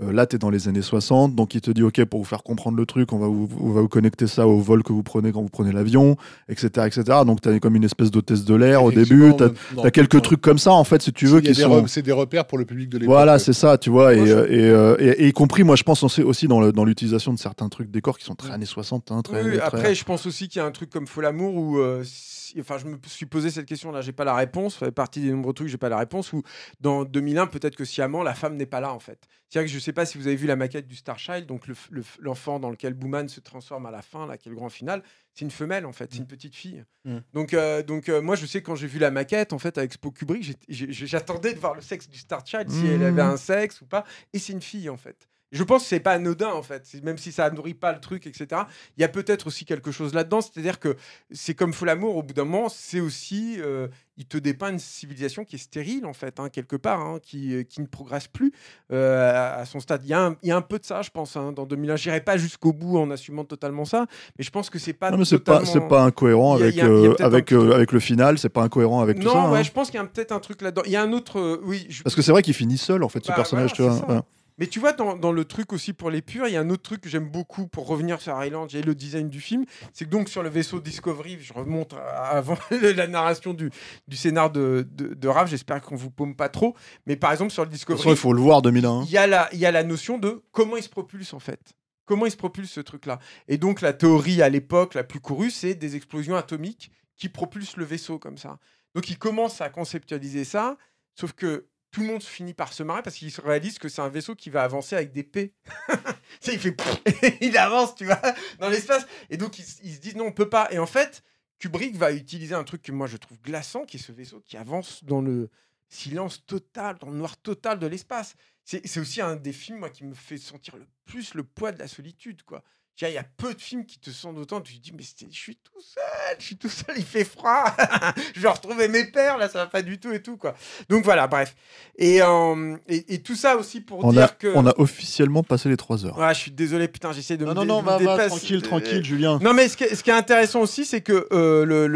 euh, 0.02 0.12
là, 0.12 0.26
tu 0.26 0.36
es 0.36 0.38
dans 0.38 0.50
les 0.50 0.68
années 0.68 0.82
60, 0.82 1.34
donc 1.34 1.54
il 1.54 1.60
te 1.60 1.70
dit, 1.70 1.82
ok, 1.82 2.04
pour 2.06 2.20
vous 2.20 2.24
faire 2.26 2.42
comprendre 2.42 2.76
le 2.76 2.86
truc, 2.86 3.12
on 3.12 3.18
va 3.18 3.26
vous, 3.28 3.48
on 3.60 3.70
va 3.72 3.80
vous 3.80 3.88
connecter 3.88 4.26
ça 4.26 4.46
au 4.46 4.58
vol 4.58 4.82
que 4.82 4.92
vous 4.92 5.02
prenez 5.02 5.32
quand 5.32 5.42
vous 5.42 5.48
prenez 5.48 5.72
l'avion, 5.72 6.16
etc., 6.48 6.86
etc. 6.86 7.02
Donc, 7.26 7.40
tu 7.40 7.48
as 7.48 7.58
comme 7.60 7.76
une 7.76 7.84
espèce 7.84 8.10
d'hôtesse 8.10 8.44
de 8.44 8.54
l'air 8.54 8.82
au 8.84 8.90
début. 8.92 9.32
Tu 9.36 9.74
dans- 9.76 9.82
as, 9.84 9.90
quelques 9.90 10.22
trucs 10.22 10.40
comme 10.40 10.58
ça, 10.58 10.72
en 10.72 10.84
fait, 10.84 11.02
si 11.02 11.12
tu 11.12 11.26
veux, 11.26 11.38
a 11.38 11.42
qui 11.42 11.54
sont. 11.54 11.86
C'est 11.86 12.02
des 12.02 12.12
repères 12.12 12.46
pour 12.46 12.58
le 12.58 12.64
public 12.64 12.88
de 12.88 12.98
l'époque. 12.98 13.12
Voilà, 13.12 13.38
c'est 13.38 13.52
ça, 13.52 13.78
tu 13.78 13.90
vois, 13.90 14.14
et, 14.14 14.26
je- 14.26 14.32
euh, 14.32 14.46
et, 14.50 14.70
euh, 14.70 14.96
et- 14.98 15.24
et 15.24 15.28
y 15.28 15.32
compris, 15.32 15.64
moi, 15.64 15.76
je 15.76 15.82
pense 15.82 16.02
aussi 16.02 16.22
aussi 16.22 16.48
dans 16.48 16.84
l'utilisation 16.84 17.32
de 17.32 17.38
certains 17.38 17.68
trucs 17.68 17.90
décors 17.90 18.18
qui 18.18 18.24
sont 18.24 18.34
très 18.34 18.50
années 18.52 18.66
60, 18.66 19.10
hein, 19.12 19.22
très, 19.22 19.42
Oui, 19.42 19.50
oui, 19.50 19.56
très- 19.58 19.66
après, 19.66 19.94
je 19.94 20.04
pense 20.04 20.26
aussi 20.26 20.48
qu'il 20.48 20.60
y 20.60 20.62
a 20.62 20.66
un 20.66 20.70
truc 20.70 20.90
comme 20.90 21.06
Faux 21.06 21.20
l'amour 21.20 21.54
où, 21.56 21.78
euh, 21.78 22.02
si- 22.04 22.58
enfin, 22.60 22.76
je 22.78 22.86
me 22.86 22.96
suis 23.06 23.26
posé 23.26 23.50
cette 23.50 23.66
question 23.66 23.90
là, 23.92 24.00
j'ai 24.00 24.12
pas 24.12 24.24
la 24.24 24.34
réponse. 24.34 24.74
Ça 24.78 24.86
fait 24.86 24.92
partie 24.92 25.20
des 25.20 25.30
nombreux 25.30 25.52
trucs, 25.52 25.68
j'ai 25.68 25.76
pas 25.76 25.88
la 25.88 25.98
réponse. 25.98 26.32
Ou 26.32 26.42
dans 26.80 27.04
2001, 27.04 27.46
peut-être 27.46 27.76
que 27.76 27.84
sciemment, 27.84 28.22
la 28.22 28.34
femme 28.34 28.56
n'est 28.56 28.66
pas 28.66 28.80
là 28.80 28.92
en 28.92 28.98
fait. 28.98 29.18
C'est-à-dire 29.50 29.68
que 29.68 29.74
je 29.74 29.80
sais 29.82 29.92
pas 29.92 30.06
si 30.06 30.16
vous 30.16 30.28
avez 30.28 30.36
vu 30.36 30.46
la 30.46 30.54
maquette 30.56 30.86
du 30.86 30.94
Star 30.96 31.18
Child, 31.18 31.44
donc 31.46 31.66
le 31.66 31.74
le 31.90 32.02
l'enfant 32.20 32.60
dans 32.60 32.70
lequel 32.70 32.94
Booman 32.94 33.28
se 33.28 33.40
transforme 33.40 33.84
à 33.86 33.90
la 33.90 34.00
fin, 34.00 34.24
là, 34.26 34.38
qui 34.38 34.48
est 34.48 34.50
le 34.50 34.56
grand 34.56 34.70
final. 34.70 35.02
C'est 35.34 35.44
une 35.44 35.50
femelle 35.50 35.84
en 35.86 35.92
fait, 35.92 36.08
c'est 36.12 36.18
une 36.18 36.26
petite 36.26 36.54
fille. 36.54 36.84
Mm. 37.04 37.18
Donc, 37.32 37.52
euh, 37.52 37.82
donc 37.82 38.08
euh, 38.08 38.22
moi, 38.22 38.36
je 38.36 38.46
sais 38.46 38.62
quand 38.62 38.76
j'ai 38.76 38.86
vu 38.86 38.98
la 39.00 39.10
maquette 39.10 39.52
en 39.52 39.58
fait 39.58 39.76
avec 39.76 39.92
Spo 39.92 40.12
Kubrick, 40.12 40.56
j'attendais 40.68 41.52
de 41.52 41.58
voir 41.58 41.74
le 41.74 41.80
sexe 41.82 42.08
du 42.08 42.18
Star 42.18 42.46
Child, 42.46 42.70
si 42.70 42.86
elle 42.86 43.00
Mm. 43.00 43.04
avait 43.04 43.22
un 43.22 43.36
sexe 43.36 43.80
ou 43.80 43.86
pas. 43.86 44.04
Et 44.32 44.38
c'est 44.38 44.52
une 44.52 44.62
fille 44.62 44.88
en 44.88 44.96
fait. 44.96 45.28
Je 45.52 45.64
pense 45.64 45.82
que 45.82 45.88
c'est 45.88 46.00
pas 46.00 46.12
anodin 46.12 46.50
en 46.52 46.62
fait, 46.62 46.86
même 47.02 47.18
si 47.18 47.32
ça 47.32 47.50
nourrit 47.50 47.74
pas 47.74 47.92
le 47.92 48.00
truc, 48.00 48.26
etc. 48.26 48.62
Il 48.96 49.00
y 49.00 49.04
a 49.04 49.08
peut-être 49.08 49.48
aussi 49.48 49.64
quelque 49.64 49.90
chose 49.90 50.14
là-dedans, 50.14 50.40
c'est-à-dire 50.40 50.78
que 50.78 50.96
c'est 51.32 51.54
comme 51.54 51.72
Faux 51.72 51.84
l'amour, 51.86 52.16
au 52.16 52.22
bout 52.22 52.34
d'un 52.34 52.44
moment, 52.44 52.68
c'est 52.68 53.00
aussi, 53.00 53.56
euh, 53.58 53.88
il 54.16 54.26
te 54.26 54.38
dépeint 54.38 54.70
une 54.70 54.78
civilisation 54.78 55.44
qui 55.44 55.56
est 55.56 55.58
stérile 55.58 56.06
en 56.06 56.12
fait, 56.12 56.38
hein, 56.38 56.50
quelque 56.50 56.76
part, 56.76 57.00
hein, 57.00 57.18
qui, 57.20 57.54
euh, 57.54 57.62
qui 57.64 57.80
ne 57.80 57.86
progresse 57.86 58.28
plus 58.28 58.52
euh, 58.92 59.32
à, 59.32 59.54
à 59.60 59.64
son 59.64 59.80
stade. 59.80 60.02
Il 60.04 60.10
y, 60.10 60.14
a 60.14 60.20
un, 60.24 60.36
il 60.42 60.48
y 60.50 60.52
a 60.52 60.56
un 60.56 60.60
peu 60.62 60.78
de 60.78 60.84
ça, 60.84 61.02
je 61.02 61.10
pense, 61.10 61.36
hein, 61.36 61.50
dans 61.52 61.66
2001. 61.66 61.96
J'irai 61.96 62.20
pas 62.20 62.36
jusqu'au 62.36 62.72
bout 62.72 62.98
en 62.98 63.10
assumant 63.10 63.44
totalement 63.44 63.84
ça, 63.84 64.06
mais 64.38 64.44
je 64.44 64.50
pense 64.50 64.70
que 64.70 64.78
c'est 64.78 64.92
pas 64.92 65.10
Non, 65.10 65.18
mais 65.18 65.24
c'est 65.24 65.38
pas, 65.40 65.58
totalement... 65.64 65.88
pas 65.88 66.02
incohérent 66.04 66.54
avec, 66.54 66.78
a- 66.78 66.86
euh, 66.86 67.14
un 67.18 67.24
avec, 67.24 67.50
avec 67.50 67.90
le 67.90 67.98
final, 68.00 68.38
c'est 68.38 68.48
pas 68.50 68.62
incohérent 68.62 69.00
avec 69.00 69.16
non, 69.18 69.24
tout 69.24 69.30
ça. 69.30 69.50
ouais, 69.50 69.58
hein. 69.58 69.62
je 69.64 69.72
pense 69.72 69.90
qu'il 69.90 69.98
y 69.98 70.02
a 70.02 70.06
peut-être 70.06 70.30
un 70.32 70.38
truc 70.40 70.62
là-dedans. 70.62 70.82
Il 70.86 70.92
y 70.92 70.96
a 70.96 71.02
un 71.02 71.12
autre, 71.12 71.60
oui. 71.64 71.86
je- 71.88 72.04
Parce 72.04 72.14
que 72.14 72.22
c'est 72.22 72.30
vrai 72.30 72.42
qu'il 72.42 72.54
finit 72.54 72.78
seul, 72.78 73.02
en 73.02 73.08
fait, 73.08 73.24
ce 73.24 73.28
Bah, 73.30 73.34
personnage. 73.36 73.72
voilà, 73.76 73.98
tu 73.98 74.06
vois. 74.06 74.24
Mais 74.58 74.66
tu 74.66 74.78
vois, 74.80 74.92
dans, 74.92 75.16
dans 75.16 75.32
le 75.32 75.44
truc 75.44 75.72
aussi 75.72 75.92
pour 75.92 76.10
les 76.10 76.22
purs, 76.22 76.46
il 76.48 76.52
y 76.52 76.56
a 76.56 76.60
un 76.60 76.70
autre 76.70 76.82
truc 76.82 77.00
que 77.00 77.08
j'aime 77.08 77.28
beaucoup 77.30 77.66
pour 77.66 77.86
revenir 77.86 78.20
sur 78.20 78.42
Island, 78.44 78.68
j'ai 78.70 78.82
le 78.82 78.94
design 78.94 79.28
du 79.30 79.40
film. 79.40 79.64
C'est 79.92 80.04
que 80.04 80.10
donc 80.10 80.28
sur 80.28 80.42
le 80.42 80.48
vaisseau 80.48 80.80
Discovery, 80.80 81.38
je 81.40 81.52
remonte 81.52 81.94
avant 81.94 82.58
la 82.70 83.06
narration 83.06 83.54
du, 83.54 83.70
du 84.08 84.16
scénar 84.16 84.50
de, 84.50 84.86
de, 84.92 85.14
de 85.14 85.28
Raph, 85.28 85.48
j'espère 85.50 85.80
qu'on 85.80 85.96
vous 85.96 86.10
paume 86.10 86.34
pas 86.36 86.48
trop. 86.48 86.76
Mais 87.06 87.16
par 87.16 87.32
exemple, 87.32 87.52
sur 87.52 87.64
le 87.64 87.70
Discovery, 87.70 88.10
il 88.10 88.16
faut 88.16 88.32
le 88.32 88.40
voir 88.40 88.62
2001. 88.62 88.90
hein. 88.90 89.04
il 89.06 89.12
y, 89.12 89.18
a 89.18 89.26
la, 89.26 89.48
il 89.52 89.58
y 89.58 89.66
a 89.66 89.70
la 89.72 89.82
notion 89.84 90.18
de 90.18 90.42
comment 90.52 90.76
il 90.76 90.82
se 90.82 90.88
propulse 90.88 91.32
en 91.32 91.38
fait. 91.40 91.60
Comment 92.04 92.26
il 92.26 92.32
se 92.32 92.36
propulse 92.36 92.70
ce 92.72 92.80
truc-là. 92.80 93.20
Et 93.46 93.56
donc 93.56 93.80
la 93.80 93.92
théorie 93.92 94.42
à 94.42 94.48
l'époque 94.48 94.94
la 94.94 95.04
plus 95.04 95.20
courue, 95.20 95.50
c'est 95.50 95.74
des 95.74 95.94
explosions 95.96 96.34
atomiques 96.34 96.90
qui 97.16 97.28
propulsent 97.28 97.76
le 97.76 97.84
vaisseau 97.84 98.18
comme 98.18 98.36
ça. 98.36 98.58
Donc 98.96 99.08
il 99.10 99.16
commence 99.18 99.60
à 99.60 99.68
conceptualiser 99.68 100.42
ça, 100.44 100.76
sauf 101.14 101.32
que 101.34 101.66
tout 101.90 102.02
le 102.02 102.06
monde 102.06 102.22
finit 102.22 102.54
par 102.54 102.72
se 102.72 102.82
marrer 102.82 103.02
parce 103.02 103.16
qu'il 103.16 103.30
se 103.30 103.40
réalise 103.40 103.78
que 103.78 103.88
c'est 103.88 104.02
un 104.02 104.08
vaisseau 104.08 104.34
qui 104.34 104.50
va 104.50 104.62
avancer 104.62 104.94
avec 104.94 105.12
des 105.12 105.24
P. 105.24 105.54
il 106.46 106.58
fait 106.58 106.76
il 107.40 107.56
avance, 107.58 107.94
tu 107.94 108.04
vois, 108.04 108.20
dans 108.58 108.68
l'espace. 108.68 109.06
Et 109.28 109.36
donc 109.36 109.58
ils, 109.58 109.64
se 109.64 110.00
disent 110.00 110.16
non, 110.16 110.26
on 110.26 110.32
peut 110.32 110.48
pas. 110.48 110.68
Et 110.70 110.78
en 110.78 110.86
fait, 110.86 111.22
Kubrick 111.58 111.96
va 111.96 112.12
utiliser 112.12 112.54
un 112.54 112.64
truc 112.64 112.82
que 112.82 112.92
moi 112.92 113.06
je 113.06 113.16
trouve 113.16 113.40
glaçant, 113.40 113.84
qui 113.84 113.96
est 113.96 114.00
ce 114.00 114.12
vaisseau 114.12 114.40
qui 114.40 114.56
avance 114.56 115.04
dans 115.04 115.20
le 115.20 115.50
silence 115.88 116.46
total, 116.46 116.96
dans 116.98 117.10
le 117.10 117.16
noir 117.16 117.36
total 117.36 117.78
de 117.78 117.86
l'espace. 117.86 118.36
C'est 118.64 119.00
aussi 119.00 119.20
un 119.20 119.34
des 119.34 119.52
films 119.52 119.78
moi, 119.78 119.90
qui 119.90 120.04
me 120.04 120.14
fait 120.14 120.38
sentir 120.38 120.76
le 120.76 120.86
plus 121.04 121.34
le 121.34 121.42
poids 121.42 121.72
de 121.72 121.78
la 121.80 121.88
solitude. 121.88 122.42
quoi. 122.44 122.62
Il 123.08 123.14
y 123.14 123.18
a 123.18 123.24
peu 123.24 123.54
de 123.54 123.60
films 123.60 123.86
qui 123.86 123.98
te 123.98 124.10
sentent 124.10 124.36
autant. 124.38 124.60
Tu 124.60 124.74
te 124.78 124.82
dis, 124.82 124.92
mais 124.92 125.02
je 125.02 125.38
suis 125.38 125.56
tout 125.56 125.80
seul, 125.80 126.36
je 126.38 126.44
suis 126.44 126.56
tout 126.56 126.68
seul, 126.68 126.94
il 126.98 127.04
fait 127.04 127.24
froid. 127.24 127.64
je 128.34 128.40
vais 128.40 128.48
retrouver 128.48 128.88
mes 128.88 129.04
pères, 129.04 129.38
là, 129.38 129.48
ça 129.48 129.58
va 129.60 129.66
pas 129.66 129.82
du 129.82 129.98
tout 129.98 130.12
et 130.12 130.20
tout. 130.22 130.36
quoi. 130.36 130.54
Donc 130.88 131.04
voilà, 131.04 131.26
bref. 131.26 131.54
Et, 131.96 132.20
euh, 132.20 132.76
et, 132.88 133.14
et 133.14 133.22
tout 133.22 133.34
ça 133.36 133.56
aussi 133.56 133.80
pour 133.80 134.04
On 134.04 134.12
dire 134.12 134.24
a, 134.24 134.28
que. 134.28 134.48
on 134.54 134.66
a 134.66 134.74
officiellement 134.78 135.42
passé 135.42 135.68
les 135.68 135.76
3 135.76 136.04
heures. 136.06 136.18
Ouais, 136.18 136.34
je 136.34 136.40
suis 136.40 136.50
désolé, 136.50 136.88
putain, 136.88 137.12
j'essaie 137.12 137.36
de 137.36 137.44
non, 137.46 137.52
me 137.52 137.64
non, 137.64 137.64
non, 137.64 137.82
me 137.82 138.04
va, 138.04 138.26
tranquille, 138.28 138.60
tranquille, 138.62 139.04
Julien. 139.04 139.38
non, 139.40 139.54
mais 139.54 139.68
ce 139.68 139.76
qui, 139.76 139.84
est, 139.84 139.94
ce 139.94 140.02
qui 140.02 140.10
est 140.10 140.14
intéressant 140.14 140.60
aussi, 140.60 140.84
c'est 140.84 141.00
que 141.00 141.26
euh, 141.32 141.64
le, 141.64 141.86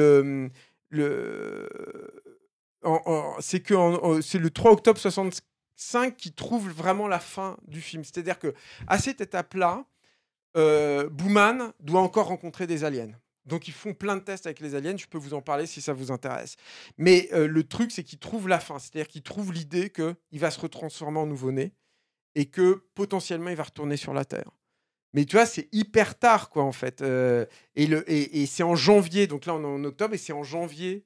le, 0.91 1.69
c'est 3.41 3.61
que 3.61 3.75
c'est 4.23 4.39
le 4.39 4.51
3 4.51 4.73
octobre 4.73 4.99
65 4.99 6.17
qui 6.17 6.33
trouve 6.33 6.69
vraiment 6.71 7.09
la 7.09 7.19
fin 7.19 7.57
du 7.69 7.81
film. 7.81 8.05
C'est-à-dire 8.05 8.39
que 8.39 8.55
à 8.87 8.99
cette 8.99 9.21
étape-là, 9.21 9.85
euh, 10.57 11.09
doit 11.81 12.01
encore 12.01 12.27
rencontrer 12.27 12.67
des 12.67 12.85
aliens. 12.85 13.11
Donc 13.47 13.69
ils 13.69 13.75
font 13.75 13.93
plein 13.93 14.17
de 14.17 14.23
tests 14.23 14.47
avec 14.47 14.61
les 14.61 14.75
aliens. 14.75 14.97
Je 14.97 15.07
peux 15.07 15.19
vous 15.19 15.35
en 15.35 15.43
parler 15.43 15.67
si 15.67 15.81
ça 15.81 15.93
vous 15.93 16.11
intéresse. 16.11 16.57
Mais 16.97 17.29
euh, 17.33 17.47
le 17.47 17.65
truc, 17.65 17.91
c'est 17.91 18.03
qu'il 18.03 18.19
trouve 18.19 18.49
la 18.49 18.61
fin. 18.61 18.79
C'est-à-dire 18.79 19.09
qu'il 19.09 19.23
trouve 19.23 19.53
l'idée 19.53 19.91
que 19.91 20.15
il 20.33 20.41
va 20.41 20.51
se 20.51 20.61
retransformer 20.61 21.19
en 21.19 21.27
nouveau-né 21.27 21.73
et 22.35 22.47
que 22.47 22.85
potentiellement 22.95 23.51
il 23.51 23.57
va 23.57 23.65
retourner 23.65 23.97
sur 23.97 24.15
la 24.15 24.25
Terre. 24.25 24.51
Mais 25.13 25.25
tu 25.25 25.37
vois, 25.37 25.47
c'est 25.47 25.69
hyper 25.73 26.19
tard, 26.19 26.51
quoi, 26.51 26.65
en 26.65 26.73
fait. 26.73 27.01
Euh, 27.01 27.47
et 27.77 27.85
et, 28.09 28.47
c'est 28.47 28.65
en 28.65 28.75
janvier, 28.75 29.29
donc 29.29 29.47
là 29.47 29.55
on 29.55 29.63
est 29.63 29.67
en 29.67 29.85
octobre, 29.85 30.15
et 30.15 30.19
c'est 30.19 30.33
en 30.33 30.43
janvier, 30.43 31.05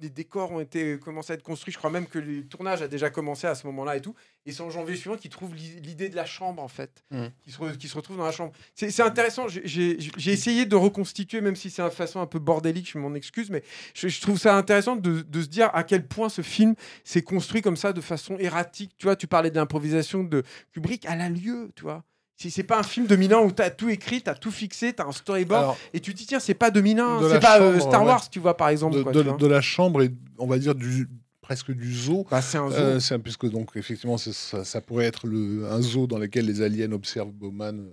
les 0.00 0.10
décors 0.10 0.50
ont 0.52 0.60
été 0.60 0.98
commencé 0.98 1.32
à 1.32 1.34
être 1.34 1.42
construits. 1.42 1.72
Je 1.72 1.78
crois 1.78 1.90
même 1.90 2.06
que 2.06 2.18
le 2.18 2.44
tournage 2.46 2.82
a 2.82 2.88
déjà 2.88 3.10
commencé 3.10 3.46
à 3.46 3.54
ce 3.54 3.66
moment-là 3.66 3.96
et 3.96 4.00
tout. 4.00 4.14
Et 4.46 4.52
c'est 4.52 4.62
en 4.62 4.70
janvier 4.70 4.96
suivant 4.96 5.16
qu'ils 5.16 5.30
trouvent 5.30 5.54
l'i- 5.54 5.80
l'idée 5.80 6.08
de 6.08 6.16
la 6.16 6.24
chambre, 6.24 6.62
en 6.62 6.68
fait, 6.68 7.04
Mm. 7.10 7.26
qui, 7.42 7.50
se 7.52 7.76
qui 7.76 7.88
se 7.88 7.94
retrouve 7.96 8.16
dans 8.16 8.24
la 8.24 8.32
chambre. 8.32 8.52
C'est 8.74 9.00
intéressant. 9.00 9.46
J'ai- 9.48 9.98
essayé 10.32 10.64
de 10.66 10.76
reconstituer, 10.76 11.40
même 11.40 11.56
si 11.56 11.70
c'est 11.70 11.82
de 11.82 11.90
façon 11.90 12.20
un 12.20 12.26
peu 12.26 12.38
bordélique, 12.38 12.90
je 12.90 12.98
m'en 12.98 13.14
excuse, 13.14 13.50
mais 13.50 13.62
je, 13.94 14.08
je 14.08 14.20
trouve 14.20 14.38
ça 14.38 14.56
intéressant 14.56 14.96
de, 14.96 15.20
de 15.22 15.42
se 15.42 15.48
dire 15.48 15.70
à 15.74 15.84
quel 15.84 16.06
point 16.06 16.28
ce 16.28 16.42
film 16.42 16.74
s'est 17.04 17.22
construit 17.22 17.60
comme 17.62 17.76
ça, 17.76 17.92
de 17.92 18.00
façon 18.00 18.38
erratique. 18.38 18.92
Tu 18.96 19.06
vois, 19.06 19.16
tu 19.16 19.26
parlais 19.26 19.50
de 19.50 19.56
l'improvisation 19.56 20.24
de 20.24 20.42
Kubrick, 20.72 21.04
elle 21.08 21.20
a 21.20 21.28
lieu, 21.28 21.70
tu 21.76 21.82
vois. 21.82 22.04
Si 22.40 22.50
c'est 22.50 22.62
pas 22.62 22.78
un 22.78 22.82
film 22.82 23.06
de 23.06 23.16
Milan 23.16 23.44
où 23.44 23.52
tu 23.52 23.60
as 23.60 23.68
tout 23.68 23.90
écrit, 23.90 24.22
tu 24.22 24.30
as 24.30 24.34
tout 24.34 24.50
fixé, 24.50 24.94
tu 24.94 25.02
as 25.02 25.06
un 25.06 25.12
storyboard, 25.12 25.62
Alors, 25.62 25.76
et 25.92 26.00
tu 26.00 26.14
te 26.14 26.18
dis, 26.18 26.24
tiens, 26.26 26.40
c'est 26.40 26.54
pas 26.54 26.70
2001, 26.70 27.20
De 27.20 27.28
c'est 27.28 27.38
pas 27.38 27.60
euh, 27.60 27.78
Star 27.80 28.00
ouais. 28.00 28.06
Wars, 28.08 28.30
tu 28.30 28.38
vois, 28.38 28.56
par 28.56 28.70
exemple. 28.70 28.96
de, 28.96 29.02
quoi, 29.02 29.12
de- 29.12 29.20
tu 29.22 29.28
vois. 29.28 29.36
de 29.36 29.46
la 29.46 29.60
chambre 29.60 30.00
et 30.02 30.10
on 30.38 30.46
va 30.46 30.58
dire 30.58 30.74
du 30.74 31.06
presque 31.42 31.70
du 31.70 31.94
zoo. 31.94 32.26
Bah, 32.30 32.40
c'est 32.40 32.56
un 32.56 32.70
zoo. 32.70 32.76
Euh, 32.78 32.98
un- 33.10 33.18
puisque 33.18 33.46
donc 33.50 33.72
effectivement 33.74 34.16
ça, 34.16 34.64
ça 34.64 34.80
pourrait 34.80 35.04
être 35.04 35.26
le, 35.26 35.66
un 35.70 35.82
zoo 35.82 36.06
dans 36.06 36.16
lequel 36.16 36.46
les 36.46 36.62
aliens 36.62 36.92
observent 36.92 37.30
Bowman 37.32 37.74
euh, 37.80 37.90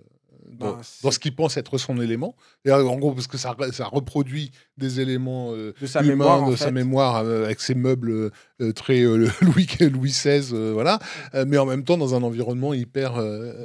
dans, 0.48 0.74
Bah, 0.74 0.82
dans 1.03 1.11
ce 1.11 1.19
qu'ils 1.19 1.35
pensent 1.35 1.58
être 1.58 1.77
son 1.77 2.00
élément. 2.01 2.35
Et, 2.66 2.69
euh, 2.69 2.85
en 2.85 2.98
gros 2.98 3.14
parce 3.14 3.27
que 3.27 3.38
ça, 3.38 3.56
ça 3.72 3.85
reproduit 3.85 4.51
des 4.77 5.00
éléments 5.00 5.51
euh, 5.51 5.74
de 5.82 5.88
sa 5.88 6.01
humains 6.01 6.09
mémoire, 6.09 6.50
de 6.50 6.56
fait. 6.56 6.66
sa 6.66 6.72
mémoire 6.72 7.16
euh, 7.17 7.45
avec 7.45 7.59
ses 7.59 7.76
meubles 7.76 8.32
euh, 8.61 8.72
très 8.74 9.01
Louis 9.42 9.67
Louis 9.80 10.09
XVI 10.11 10.53
voilà 10.74 11.00
mais 11.45 11.58
en 11.58 11.66
même 11.66 11.84
temps 11.84 11.98
dans 11.98 12.16
un 12.16 12.24
environnement 12.24 12.74
hyper 12.74 13.14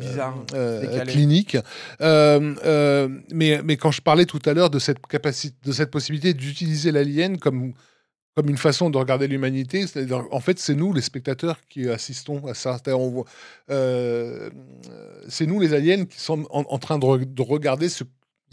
Bizarre, 0.00 0.44
clinique 1.06 1.56
mais 2.00 3.60
mais 3.64 3.76
quand 3.76 3.90
je 3.90 4.00
parlais 4.00 4.26
tout 4.26 4.40
à 4.46 4.54
l'heure 4.54 4.70
de 4.70 4.78
cette 4.78 5.06
capacité 5.06 5.56
de 5.64 5.72
cette 5.72 5.90
possibilité 5.90 6.34
d'utiliser 6.34 6.92
l'alien 6.92 7.38
comme 7.38 7.72
comme 8.34 8.48
une 8.48 8.56
façon 8.56 8.88
de 8.90 8.96
regarder 8.96 9.28
l'humanité. 9.28 9.84
En 10.30 10.40
fait, 10.40 10.58
c'est 10.58 10.74
nous, 10.74 10.92
les 10.92 11.02
spectateurs, 11.02 11.60
qui 11.68 11.88
assistons 11.88 12.46
à 12.46 12.54
ça. 12.54 12.78
Euh, 13.70 14.50
c'est 15.28 15.46
nous, 15.46 15.60
les 15.60 15.74
aliens, 15.74 16.04
qui 16.06 16.18
sommes 16.18 16.46
en, 16.50 16.78
train 16.78 16.98
de 16.98 17.42
regarder 17.42 17.88
ce, 17.88 18.04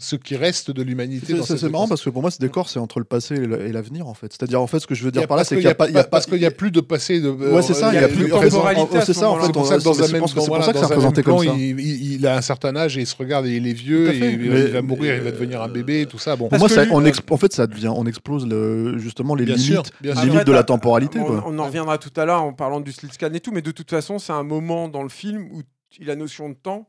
ce 0.02 0.16
qui 0.16 0.34
reste 0.34 0.70
de 0.70 0.82
l'humanité. 0.82 1.34
C'est 1.44 1.62
marrant 1.68 1.86
parce 1.86 2.02
que 2.02 2.10
pour 2.10 2.22
moi, 2.22 2.30
ce 2.30 2.38
décor, 2.38 2.68
c'est 2.70 2.78
entre 2.78 2.98
le 3.00 3.04
passé 3.04 3.34
et 3.34 3.70
l'avenir, 3.70 4.08
en 4.08 4.14
fait. 4.14 4.32
C'est-à-dire, 4.32 4.60
en 4.60 4.66
fait, 4.66 4.80
ce 4.80 4.86
que 4.86 4.94
je 4.94 5.04
veux 5.04 5.10
dire 5.10 5.26
par 5.28 5.36
là, 5.36 5.44
c'est 5.44 5.56
qu'il 5.56 5.64
n'y 5.64 5.70
a 5.70 5.74
pas. 5.74 5.88
il 5.88 5.94
y 5.94 5.98
a 5.98 6.02
pas- 6.04 6.08
parce 6.08 6.26
qu'il 6.26 6.38
n'y 6.38 6.46
a 6.46 6.50
plus 6.50 6.70
de 6.70 6.80
passé. 6.80 7.20
De, 7.20 7.28
Ouais, 7.28 7.62
c'est 7.62 7.74
ça, 7.74 7.92
il 7.92 8.00
y 8.00 8.04
a 8.04 8.08
plus 8.08 8.24
de 8.24 8.30
temporalité 8.30 9.00
C'est 9.00 9.12
ce 9.12 9.12
ça, 9.12 9.30
en 9.30 9.36
fait. 9.38 9.46
C'est 9.46 9.52
pour 9.52 9.62
on- 9.62 9.64
ça 9.66 9.78
que 9.78 9.82
dans 9.84 9.92
c'est 9.94 10.02
représenté 10.84 11.22
plan, 11.22 11.36
comme 11.36 11.46
ça. 11.46 11.52
il, 11.56 11.78
il- 11.80 12.12
il 12.14 12.26
a 12.26 12.36
un 12.36 12.40
certain 12.40 12.74
âge 12.76 12.96
et 12.96 13.02
il 13.02 13.06
se 13.06 13.14
regarde 13.16 13.46
et 13.46 13.56
il 13.56 13.66
est 13.66 13.72
vieux 13.72 14.12
il, 14.14 14.20
Mais- 14.20 14.60
il 14.62 14.70
va 14.70 14.82
mourir, 14.82 15.14
il 15.16 15.22
va 15.22 15.30
devenir 15.30 15.60
un 15.62 15.68
bébé 15.68 16.00
et 16.02 16.06
tout 16.06 16.18
ça. 16.18 16.34
Bon, 16.36 16.48
moi, 16.50 16.68
exp- 16.68 17.22
en 17.32 17.36
fait, 17.36 17.52
ça 17.52 17.66
devient, 17.66 17.92
on 17.94 18.06
explose 18.06 18.48
justement 18.98 19.34
les 19.34 19.44
limites, 19.44 19.92
de 20.02 20.52
la 20.52 20.62
temporalité. 20.64 21.18
On, 21.20 21.58
en 21.58 21.64
reviendra 21.66 21.98
tout 21.98 22.10
à 22.18 22.24
l'heure 22.24 22.42
en 22.42 22.52
parlant 22.52 22.80
du 22.80 22.92
slit 22.92 23.08
scan 23.12 23.32
et 23.34 23.40
tout, 23.40 23.52
mais 23.52 23.62
de 23.62 23.70
toute 23.70 23.90
façon, 23.90 24.18
c'est 24.18 24.32
un 24.32 24.42
moment 24.44 24.88
dans 24.88 25.02
le 25.02 25.08
film 25.08 25.48
où 25.52 25.60
la 26.00 26.16
notion 26.16 26.48
de 26.48 26.54
temps 26.54 26.88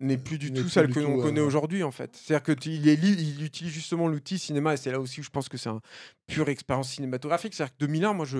n'est 0.00 0.18
plus 0.18 0.38
du 0.38 0.52
tout 0.52 0.68
celle 0.68 0.88
que 0.92 1.00
l'on 1.00 1.18
connaît 1.20 1.40
ouais. 1.40 1.46
aujourd'hui 1.46 1.82
en 1.82 1.90
fait. 1.92 2.16
C'est-à-dire 2.16 2.42
que 2.42 2.52
tu- 2.52 2.70
il, 2.70 2.88
est 2.88 2.94
il 3.02 3.44
utilise 3.44 3.72
justement 3.72 4.08
l'outil 4.08 4.38
cinéma 4.38 4.74
et 4.74 4.76
c'est 4.76 4.90
là 4.90 5.00
aussi 5.00 5.20
où 5.20 5.22
je 5.22 5.30
pense 5.30 5.48
que 5.48 5.56
c'est 5.56 5.68
une 5.70 5.80
pure 6.26 6.48
expérience 6.48 6.90
cinématographique. 6.90 7.54
C'est-à-dire 7.54 7.74
que 7.74 7.84
2001, 7.86 8.12
moi 8.12 8.26
je 8.26 8.38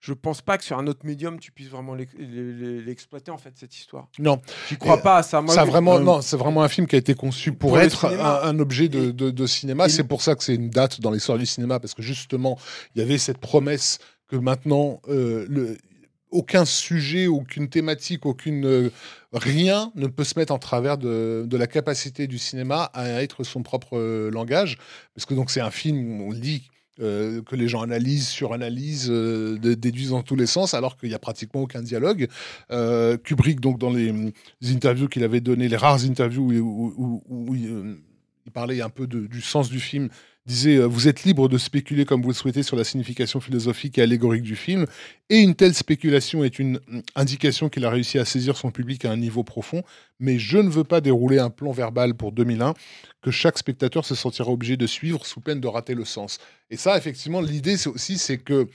je 0.00 0.12
pense 0.12 0.42
pas 0.42 0.58
que 0.58 0.64
sur 0.64 0.78
un 0.78 0.86
autre 0.86 1.06
médium 1.06 1.38
tu 1.40 1.50
puisses 1.50 1.68
vraiment 1.70 1.94
l'ex- 1.94 2.12
l'ex- 2.18 2.84
l'exploiter 2.86 3.30
en 3.30 3.38
fait 3.38 3.52
cette 3.56 3.74
histoire. 3.74 4.08
Non, 4.18 4.38
J'y 4.68 4.76
crois 4.76 4.98
Et, 4.98 5.02
pas 5.02 5.16
à 5.18 5.22
ça. 5.22 5.40
Moi, 5.40 5.54
ça 5.54 5.64
je- 5.64 5.70
vraiment, 5.70 5.96
euh, 5.96 6.00
non, 6.00 6.20
c'est 6.20 6.36
vraiment 6.36 6.62
un 6.62 6.68
film 6.68 6.86
qui 6.86 6.94
a 6.94 6.98
été 6.98 7.14
conçu 7.14 7.52
pour, 7.52 7.78
être 7.78 8.04
un, 8.06 8.42
un 8.42 8.58
objet 8.58 8.88
de, 8.88 9.08
Et- 9.08 9.12
de- 9.14 9.30
de 9.30 9.46
cinéma. 9.46 9.88
C'est 9.88 10.04
pour 10.04 10.20
ça 10.20 10.34
que 10.34 10.44
c'est 10.44 10.56
une 10.56 10.68
date 10.68 11.00
dans 11.00 11.10
l'histoire 11.10 11.38
du 11.38 11.46
cinéma, 11.46 11.80
parce 11.80 11.94
que 11.94 12.02
justement, 12.02 12.58
il 12.94 12.98
y 12.98 13.02
avait 13.02 13.16
cette 13.16 13.38
promesse 13.38 13.98
que 14.28 14.36
maintenant, 14.36 15.00
euh, 15.08 15.46
le- 15.48 15.78
aucun 16.34 16.64
sujet, 16.64 17.26
aucune 17.26 17.68
thématique, 17.68 18.26
aucune 18.26 18.66
euh, 18.66 18.90
rien 19.32 19.92
ne 19.94 20.06
peut 20.08 20.24
se 20.24 20.38
mettre 20.38 20.52
en 20.52 20.58
travers 20.58 20.98
de, 20.98 21.46
la 21.56 21.66
capacité 21.66 22.26
du 22.26 22.38
cinéma 22.38 22.90
à 22.92 23.22
être 23.22 23.44
son 23.44 23.62
propre 23.62 23.96
euh, 23.96 24.30
langage, 24.30 24.76
parce 25.14 25.24
que 25.26 25.34
donc 25.34 25.50
c'est 25.50 25.60
un 25.62 25.70
film, 25.70 26.20
on 26.20 26.32
dit. 26.32 26.68
euh, 27.00 27.42
que 27.42 27.56
les 27.56 27.66
gens 27.66 27.82
analysent, 27.82 28.28
suranalysent, 28.28 29.10
euh, 29.10 29.58
dé- 29.58 29.74
déduisent 29.74 30.10
dans 30.10 30.22
tous 30.22 30.36
les 30.36 30.46
sens, 30.46 30.74
alors 30.74 30.96
qu'il 30.96 31.08
n'y 31.08 31.14
a 31.16 31.18
pratiquement 31.18 31.62
aucun 31.62 31.82
dialogue. 31.82 32.28
Kubrick, 33.24 33.58
donc 33.60 33.78
dans 33.80 33.90
les, 33.90 34.12
interviews 34.62 35.08
qu'il 35.08 35.24
avait 35.24 35.40
données, 35.40 35.68
les 35.68 35.76
rares 35.76 36.04
interviews 36.04 36.52
où- 36.52 37.24
où 37.28 37.54
il, 38.46 38.52
parlait 38.52 38.80
un 38.80 38.90
peu 38.90 39.06
du 39.06 39.40
sens 39.40 39.70
du 39.70 39.80
film, 39.80 40.08
disait 40.46 40.76
euh, 40.76 40.86
Vous 40.86 41.08
êtes 41.08 41.24
libre 41.24 41.48
de 41.48 41.58
spéculer 41.58 42.04
comme 42.04 42.22
vous 42.22 42.28
le 42.28 42.34
souhaitez 42.34 42.62
sur 42.62 42.76
la 42.76 42.84
signification 42.84 43.40
philosophique 43.40 43.98
et 43.98 44.02
allégorique 44.02 44.42
du 44.42 44.56
film, 44.56 44.86
et 45.30 45.38
une 45.38 45.54
telle 45.54 45.74
spéculation 45.74 46.44
est 46.44 46.58
une 46.58 46.80
mm, 46.88 47.00
indication 47.14 47.68
qu'il 47.68 47.84
a 47.84 47.90
réussi 47.90 48.18
à 48.18 48.24
saisir 48.24 48.56
son 48.56 48.70
public 48.70 49.04
à 49.04 49.10
un 49.10 49.16
niveau 49.16 49.44
profond, 49.44 49.82
mais 50.20 50.38
je 50.38 50.58
ne 50.58 50.68
veux 50.68 50.84
pas 50.84 51.00
dérouler 51.00 51.38
un 51.38 51.50
plan 51.50 51.72
verbal 51.72 52.14
pour 52.14 52.32
2001 52.32 52.74
que 53.22 53.30
chaque 53.30 53.58
spectateur 53.58 54.04
se 54.04 54.14
sentira 54.14 54.50
obligé 54.50 54.76
de 54.76 54.86
suivre 54.86 55.24
sous 55.26 55.40
peine 55.40 55.60
de 55.60 55.68
rater 55.68 55.94
le 55.94 56.04
sens. 56.04 56.38
Et 56.70 56.76
ça, 56.76 56.96
effectivement, 56.96 57.40
l'idée 57.40 57.86
aussi, 57.86 58.18
c'est 58.18 58.38
que 58.38 58.68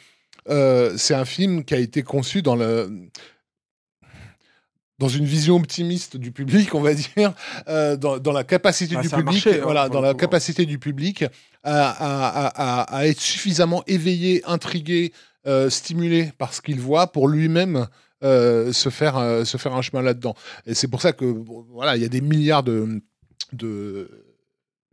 euh, 0.47 0.97
c'est 0.97 1.13
un 1.13 1.25
film 1.25 1.63
qui 1.63 1.75
a 1.75 1.77
été 1.77 2.01
conçu 2.01 2.41
dans 2.41 2.55
le 2.55 3.09
dans 4.99 5.07
une 5.07 5.25
vision 5.25 5.55
optimiste 5.55 6.17
du 6.17 6.31
public, 6.31 6.75
on 6.75 6.81
va 6.81 6.93
dire, 6.93 7.33
euh, 7.67 7.95
dans, 7.95 8.19
dans 8.19 8.31
la 8.33 8.43
capacité 8.43 8.95
du 8.97 9.09
public, 9.09 9.25
marché, 9.45 9.59
voilà, 9.59 9.85
pour 9.85 9.93
dans 9.95 10.01
le 10.01 10.07
la 10.07 10.13
coup. 10.13 10.19
capacité 10.19 10.65
du 10.65 10.77
public 10.77 11.23
à, 11.63 11.89
à- 11.89 12.27
à- 12.27 12.81
à- 12.81 12.97
à 12.97 13.07
être 13.07 13.19
suffisamment 13.21 13.83
éveillé, 13.87 14.41
intrigué, 14.45 15.13
euh, 15.47 15.69
stimulé 15.69 16.31
par 16.37 16.53
ce 16.53 16.61
qu'il 16.61 16.79
voit 16.79 17.07
pour 17.11 17.27
lui-même 17.29 17.87
euh, 18.23 18.73
se 18.73 18.89
faire 18.89 19.15
se 19.45 19.55
faire 19.55 19.73
un 19.73 19.81
chemin 19.81 20.01
là-dedans. 20.01 20.35
Et 20.65 20.73
c'est 20.73 20.89
pour 20.89 21.01
ça 21.01 21.13
que 21.13 21.23
bon, 21.31 21.65
voilà, 21.71 21.95
il 21.95 22.01
y 22.01 22.05
a 22.05 22.09
des 22.09 22.19
milliards 22.21 22.63
de 22.63 23.01
de 23.53 24.09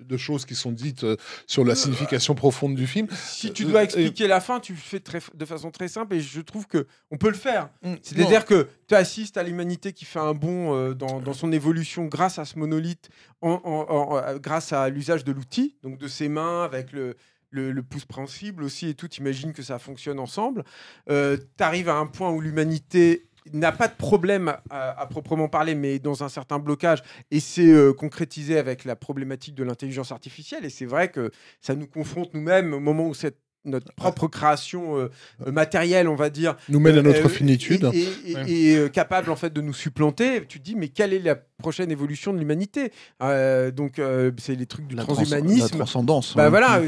de 0.01 0.17
choses 0.17 0.45
qui 0.45 0.55
sont 0.55 0.73
dites 0.73 1.05
euh, 1.05 1.17
sur 1.47 1.65
la 1.65 1.75
signification 1.75 2.35
profonde 2.35 2.75
du 2.75 2.87
film. 2.87 3.09
Si 3.15 3.53
tu 3.53 3.65
Euh, 3.65 3.69
dois 3.69 3.81
euh, 3.81 3.85
expliquer 3.85 4.27
la 4.27 4.41
fin, 4.41 4.61
tu 4.61 4.73
le 4.73 4.79
fais 4.79 5.01
très- 5.01 5.21
de 5.35 5.45
façon 5.45 5.71
très 5.71 5.89
simple 5.89 6.15
et 6.15 6.21
je 6.21 6.41
trouve 6.41 6.67
que 6.67 6.87
on 7.11 7.17
peut 7.17 7.29
le 7.31 7.35
faire. 7.35 7.71
Mm, 7.83 7.95
C'est-à-dire 8.03 8.45
que 8.45 8.69
tu 8.89 8.95
assistes 8.95 9.37
à 9.37 9.43
l'humanité 9.43 9.93
qui 9.93 10.05
fait 10.05 10.19
un 10.19 10.35
bond 10.35 10.75
euh, 10.75 10.95
dans, 10.95 11.21
dans 11.21 11.33
son 11.33 11.51
évolution 11.53 12.05
grâce 12.07 12.39
à 12.39 12.45
ce 12.45 12.59
monolithe, 12.59 13.09
en- 13.41 13.61
en- 13.65 13.87
en- 13.89 14.17
en- 14.19 14.37
grâce 14.37 14.73
à 14.73 14.89
l'usage 14.91 15.25
de 15.25 15.33
l'outil, 15.33 15.77
donc 15.83 15.99
de 15.99 16.09
ses 16.09 16.29
mains 16.29 16.63
avec 16.65 16.93
le, 16.93 17.17
le, 17.51 17.73
le 17.73 17.83
pouce 17.83 18.05
principle 18.05 18.65
aussi 18.65 18.89
et 18.89 18.95
tout. 18.95 19.09
Imagine 19.15 19.53
que 19.55 19.63
ça 19.63 19.79
fonctionne 19.79 20.19
ensemble. 20.19 20.65
tu 21.09 21.15
arrives 21.61 21.89
à 21.89 21.95
un 21.97 22.07
point 22.07 22.31
où 22.31 22.41
l'humanité 22.41 23.26
n'a 23.53 23.73
pas 23.73 23.89
de 23.89 23.95
problème 23.95 24.55
à, 24.71 25.01
à 25.01 25.07
proprement 25.07 25.49
parler, 25.49 25.75
mais 25.75 25.99
dans 25.99 26.23
un 26.25 26.29
certain 26.29 26.59
blocage, 26.59 27.03
et 27.31 27.41
c'est 27.41 27.67
euh, 27.69 27.93
concrétisé 27.93 28.59
avec 28.59 28.85
la 28.85 28.97
problématique 28.97 29.55
de 29.55 29.65
l'intelligence 29.65 30.13
artificielle. 30.13 30.65
Et 30.65 30.71
c'est 30.71 30.87
vrai 30.87 31.11
que 31.11 31.31
ça 31.61 31.75
nous 31.75 31.87
confronte 31.87 32.35
nous-mêmes 32.35 32.75
au 32.75 32.81
moment 32.81 33.07
où 33.09 33.15
cette 33.15 33.39
notre 33.69 33.93
propre 33.95 34.29
création 34.29 34.97
euh, 34.97 35.11
euh, 35.45 35.51
matérielle, 35.51 36.07
on 36.07 36.15
va 36.15 36.31
dire, 36.31 36.55
nous 36.69 36.79
mène 36.79 36.99
à 36.99 37.03
notre 37.03 37.27
euh, 37.27 37.29
finitude. 37.29 37.91
et, 37.93 37.99
et- 37.99 38.31
et- 38.31 38.35
Ouais. 38.37 38.49
et, 38.49 38.77
euh, 38.77 38.89
capable 38.89 39.29
en 39.29 39.35
fait 39.35 39.53
de 39.53 39.61
nous 39.61 39.75
supplanter. 39.75 40.47
Tu 40.47 40.61
te 40.61 40.65
dis 40.65 40.77
mais 40.77 40.87
quelle 40.87 41.13
est 41.13 41.19
la 41.19 41.35
prochaine 41.35 41.91
évolution 41.91 42.33
de 42.33 42.39
l'humanité? 42.39 42.93
Euh, 43.25 43.73
Donc 43.73 43.99
euh, 43.99 44.31
c'est 44.39 44.55
les 44.55 44.67
trucs 44.67 44.87
du 44.87 44.95
La, 44.95 45.03
trans- 45.03 45.15
la 45.15 45.17
transhumanisme. 45.17 45.69
transcendance. 45.79 46.37
Bah 46.37 46.45
ouais. 46.45 46.51
voilà, 46.51 46.81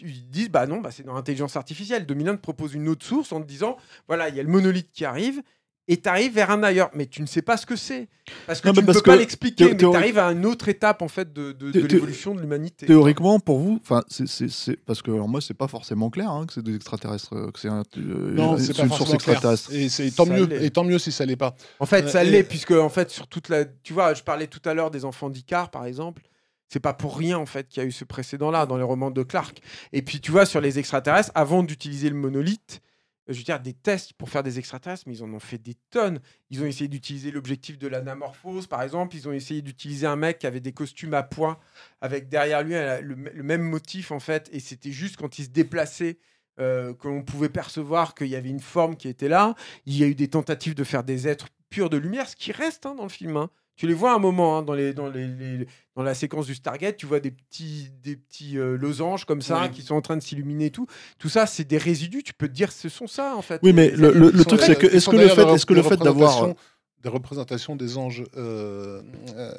ils 0.00 0.30
disent 0.30 0.48
bah 0.50 0.66
non, 0.66 0.80
bah 0.80 0.90
c'est 0.90 1.02
dans 1.04 1.12
l'intelligence 1.14 1.56
artificielle. 1.56 2.06
2001 2.06 2.36
te 2.36 2.40
propose 2.40 2.72
une 2.72 2.88
autre 2.88 3.04
source 3.04 3.30
en 3.32 3.42
te 3.42 3.46
disant 3.46 3.76
voilà, 4.06 4.30
il 4.30 4.34
y 4.34 4.40
a 4.40 4.42
le 4.42 4.48
monolithe 4.48 4.90
qui 4.92 5.04
arrive 5.04 5.42
et 5.88 5.96
tu 5.96 6.08
arrives 6.08 6.32
vers 6.34 6.50
un 6.50 6.62
ailleurs, 6.62 6.90
mais 6.94 7.06
tu 7.06 7.22
ne 7.22 7.26
sais 7.26 7.42
pas 7.42 7.56
ce 7.56 7.66
que 7.66 7.74
c'est 7.74 8.08
parce 8.46 8.60
que 8.60 8.68
Non, 8.68 8.74
tu 8.74 8.80
ne 8.82 8.86
peux 8.86 8.92
pas 8.92 9.00
que 9.00 9.10
l'expliquer, 9.18 9.70
mais 9.70 9.76
tu 9.76 9.86
arrives 9.86 10.18
à 10.18 10.26
une 10.32 10.44
autre 10.44 10.68
étape 10.68 11.00
en 11.02 11.08
fait 11.08 11.32
de, 11.32 11.56
l'évolution 11.72 12.34
de 12.34 12.40
l'humanité. 12.42 12.86
Théoriquement, 12.86 13.40
pour 13.40 13.58
vous, 13.58 13.80
c'est- 14.08 14.76
parce 14.84 15.00
que 15.02 15.10
alors 15.10 15.28
moi, 15.28 15.40
c'est 15.40 15.54
pas 15.54 15.66
forcément 15.68 16.10
clair 16.10 16.30
hein, 16.30 16.44
que 16.46 16.52
c'est 16.52 16.62
des 16.62 16.74
extraterrestres, 16.76 17.34
euh, 17.34 17.50
que 17.50 17.58
c'est 17.58 17.68
un- 17.68 17.82
euh, 17.96 18.36
une- 18.58 18.88
source 18.90 19.14
extraterrestre. 19.14 19.72
Et 19.72 19.88
c'est 19.88 20.10
tant 20.10 20.26
Ça 20.26 20.32
mieux. 20.32 20.62
Et 20.62 20.70
tant 20.70 20.84
mieux 20.84 20.98
si 20.98 21.10
ça 21.10 21.24
l'est 21.24 21.36
pas. 21.36 21.56
En 21.80 21.86
fait, 21.86 22.04
Euh, 22.04 22.08
ça 22.08 22.22
et- 22.22 22.30
l'est, 22.30 22.42
puisque 22.44 22.72
en 22.72 22.90
fait, 22.90 23.10
sur 23.10 23.26
toute 23.26 23.48
la. 23.48 23.64
Tu 23.64 23.92
vois, 23.94 24.12
je 24.14 24.22
parlais 24.22 24.46
tout 24.46 24.60
à 24.66 24.74
l'heure 24.74 24.90
des 24.90 25.04
enfants 25.06 25.30
d'Icar, 25.30 25.70
par 25.70 25.86
exemple. 25.86 26.22
C'est 26.70 26.80
pas 26.80 26.92
pour 26.92 27.16
rien, 27.16 27.38
en 27.38 27.46
fait, 27.46 27.66
qu'il 27.66 27.82
y 27.82 27.86
a 27.86 27.88
eu 27.88 27.92
ce 27.92 28.04
précédent-là 28.04 28.66
dans 28.66 28.76
les 28.76 28.82
romans 28.82 29.10
de 29.10 29.22
Clark. 29.22 29.62
Et 29.94 30.02
puis, 30.02 30.20
tu 30.20 30.30
vois, 30.30 30.44
sur 30.44 30.60
les 30.60 30.78
extraterrestres, 30.78 31.30
avant 31.34 31.62
d'utiliser 31.62 32.10
le 32.10 32.14
monolithe, 32.16 32.82
euh, 32.82 32.82
je 33.28 33.38
veux 33.38 33.44
dire, 33.44 33.60
des 33.60 33.74
tests 33.74 34.14
pour 34.14 34.30
faire 34.30 34.42
des 34.42 34.58
extraterrestres, 34.58 35.04
mais 35.06 35.14
ils 35.16 35.22
en 35.22 35.32
ont 35.32 35.38
fait 35.40 35.58
des 35.58 35.74
tonnes. 35.90 36.20
Ils 36.50 36.62
ont 36.62 36.66
essayé 36.66 36.88
d'utiliser 36.88 37.30
l'objectif 37.30 37.78
de 37.78 37.86
l'anamorphose, 37.86 38.66
par 38.66 38.82
exemple. 38.82 39.16
Ils 39.16 39.28
ont 39.28 39.32
essayé 39.32 39.62
d'utiliser 39.62 40.06
un 40.06 40.16
mec 40.16 40.38
qui 40.38 40.46
avait 40.46 40.60
des 40.60 40.72
costumes 40.72 41.14
à 41.14 41.22
poids, 41.22 41.60
avec 42.00 42.28
derrière 42.28 42.62
lui 42.62 42.72
le, 42.72 43.14
le 43.14 43.42
même 43.42 43.62
motif, 43.62 44.10
en 44.12 44.20
fait. 44.20 44.48
Et 44.52 44.60
c'était 44.60 44.92
juste 44.92 45.16
quand 45.16 45.38
il 45.38 45.44
se 45.44 45.50
déplaçait 45.50 46.18
euh, 46.60 46.94
que 46.94 47.06
l'on 47.06 47.22
pouvait 47.22 47.48
percevoir 47.48 48.14
qu'il 48.14 48.28
y 48.28 48.36
avait 48.36 48.48
une 48.48 48.60
forme 48.60 48.96
qui 48.96 49.08
était 49.08 49.28
là. 49.28 49.54
Il 49.86 49.96
y 49.96 50.02
a 50.04 50.06
eu 50.06 50.14
des 50.14 50.28
tentatives 50.28 50.74
de 50.74 50.84
faire 50.84 51.04
des 51.04 51.28
êtres 51.28 51.48
purs 51.70 51.90
de 51.90 51.96
lumière, 51.98 52.28
ce 52.28 52.34
qui 52.36 52.50
reste 52.52 52.86
hein, 52.86 52.94
dans 52.94 53.04
le 53.04 53.08
film. 53.10 53.36
hein. 53.36 53.50
Tu 53.78 53.86
les 53.86 53.94
vois 53.94 54.12
à 54.12 54.16
un 54.16 54.18
moment 54.18 54.58
hein, 54.58 54.62
dans, 54.62 54.74
les, 54.74 54.92
dans, 54.92 55.08
les, 55.08 55.26
les- 55.28 55.66
dans 55.96 56.02
la 56.02 56.12
séquence 56.14 56.46
du 56.46 56.54
Stargate, 56.56 56.96
tu 56.96 57.06
vois 57.06 57.20
des 57.20 57.30
petits, 57.30 57.88
des 58.02 58.16
petits 58.16 58.58
euh, 58.58 58.76
losanges 58.76 59.24
comme 59.24 59.40
ça 59.40 59.62
Oui. 59.62 59.70
qui 59.70 59.82
sont 59.82 59.94
en 59.94 60.00
train 60.00 60.16
de 60.16 60.22
s'illuminer 60.22 60.66
et 60.66 60.70
tout. 60.70 60.86
Tout 61.18 61.28
ça, 61.28 61.46
c'est 61.46 61.62
des 61.64 61.78
résidus. 61.78 62.22
Tu 62.24 62.34
peux 62.34 62.48
te 62.48 62.52
dire 62.52 62.72
ce 62.72 62.88
sont 62.88 63.06
ça 63.06 63.34
en 63.36 63.42
fait. 63.42 63.60
Oui, 63.62 63.72
mais 63.72 63.90
le, 63.92 64.10
le- 64.12 64.18
le 64.18 64.28
aliens 64.30 64.44
truc, 64.44 64.60
c'est 64.62 64.76
que 64.76 64.86
est-ce 64.88 65.08
que 65.08 65.16
le 65.16 65.28
fait, 65.28 65.44
des 65.46 65.52
est-ce 65.52 65.64
que 65.64 65.74
le 65.74 65.80
rep- 65.80 65.88
fait 65.90 65.96
d'avoir 65.96 66.32
représentations- 66.40 66.56
des 67.04 67.08
représentations 67.08 67.76
des 67.76 67.96
anges, 67.96 68.24
euh, 68.36 69.00
euh, 69.36 69.52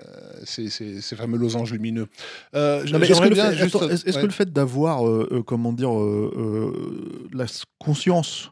ces, 0.44 0.70
ces- 0.70 1.00
ces 1.00 1.16
fameux 1.16 1.38
losanges 1.38 1.72
lumineux. 1.72 2.08
Euh, 2.56 2.84
est-ce 2.84 3.22
que, 3.22 3.34
juste- 3.56 3.76
ouais. 3.76 4.22
que 4.22 4.26
le 4.26 4.32
fait 4.34 4.52
d'avoir, 4.52 5.08
euh, 5.08 5.30
euh, 5.32 5.44
comment 5.44 5.72
dire, 5.72 5.98
euh, 5.98 6.74
euh, 6.76 7.30
la 7.32 7.46
conscience, 7.80 8.52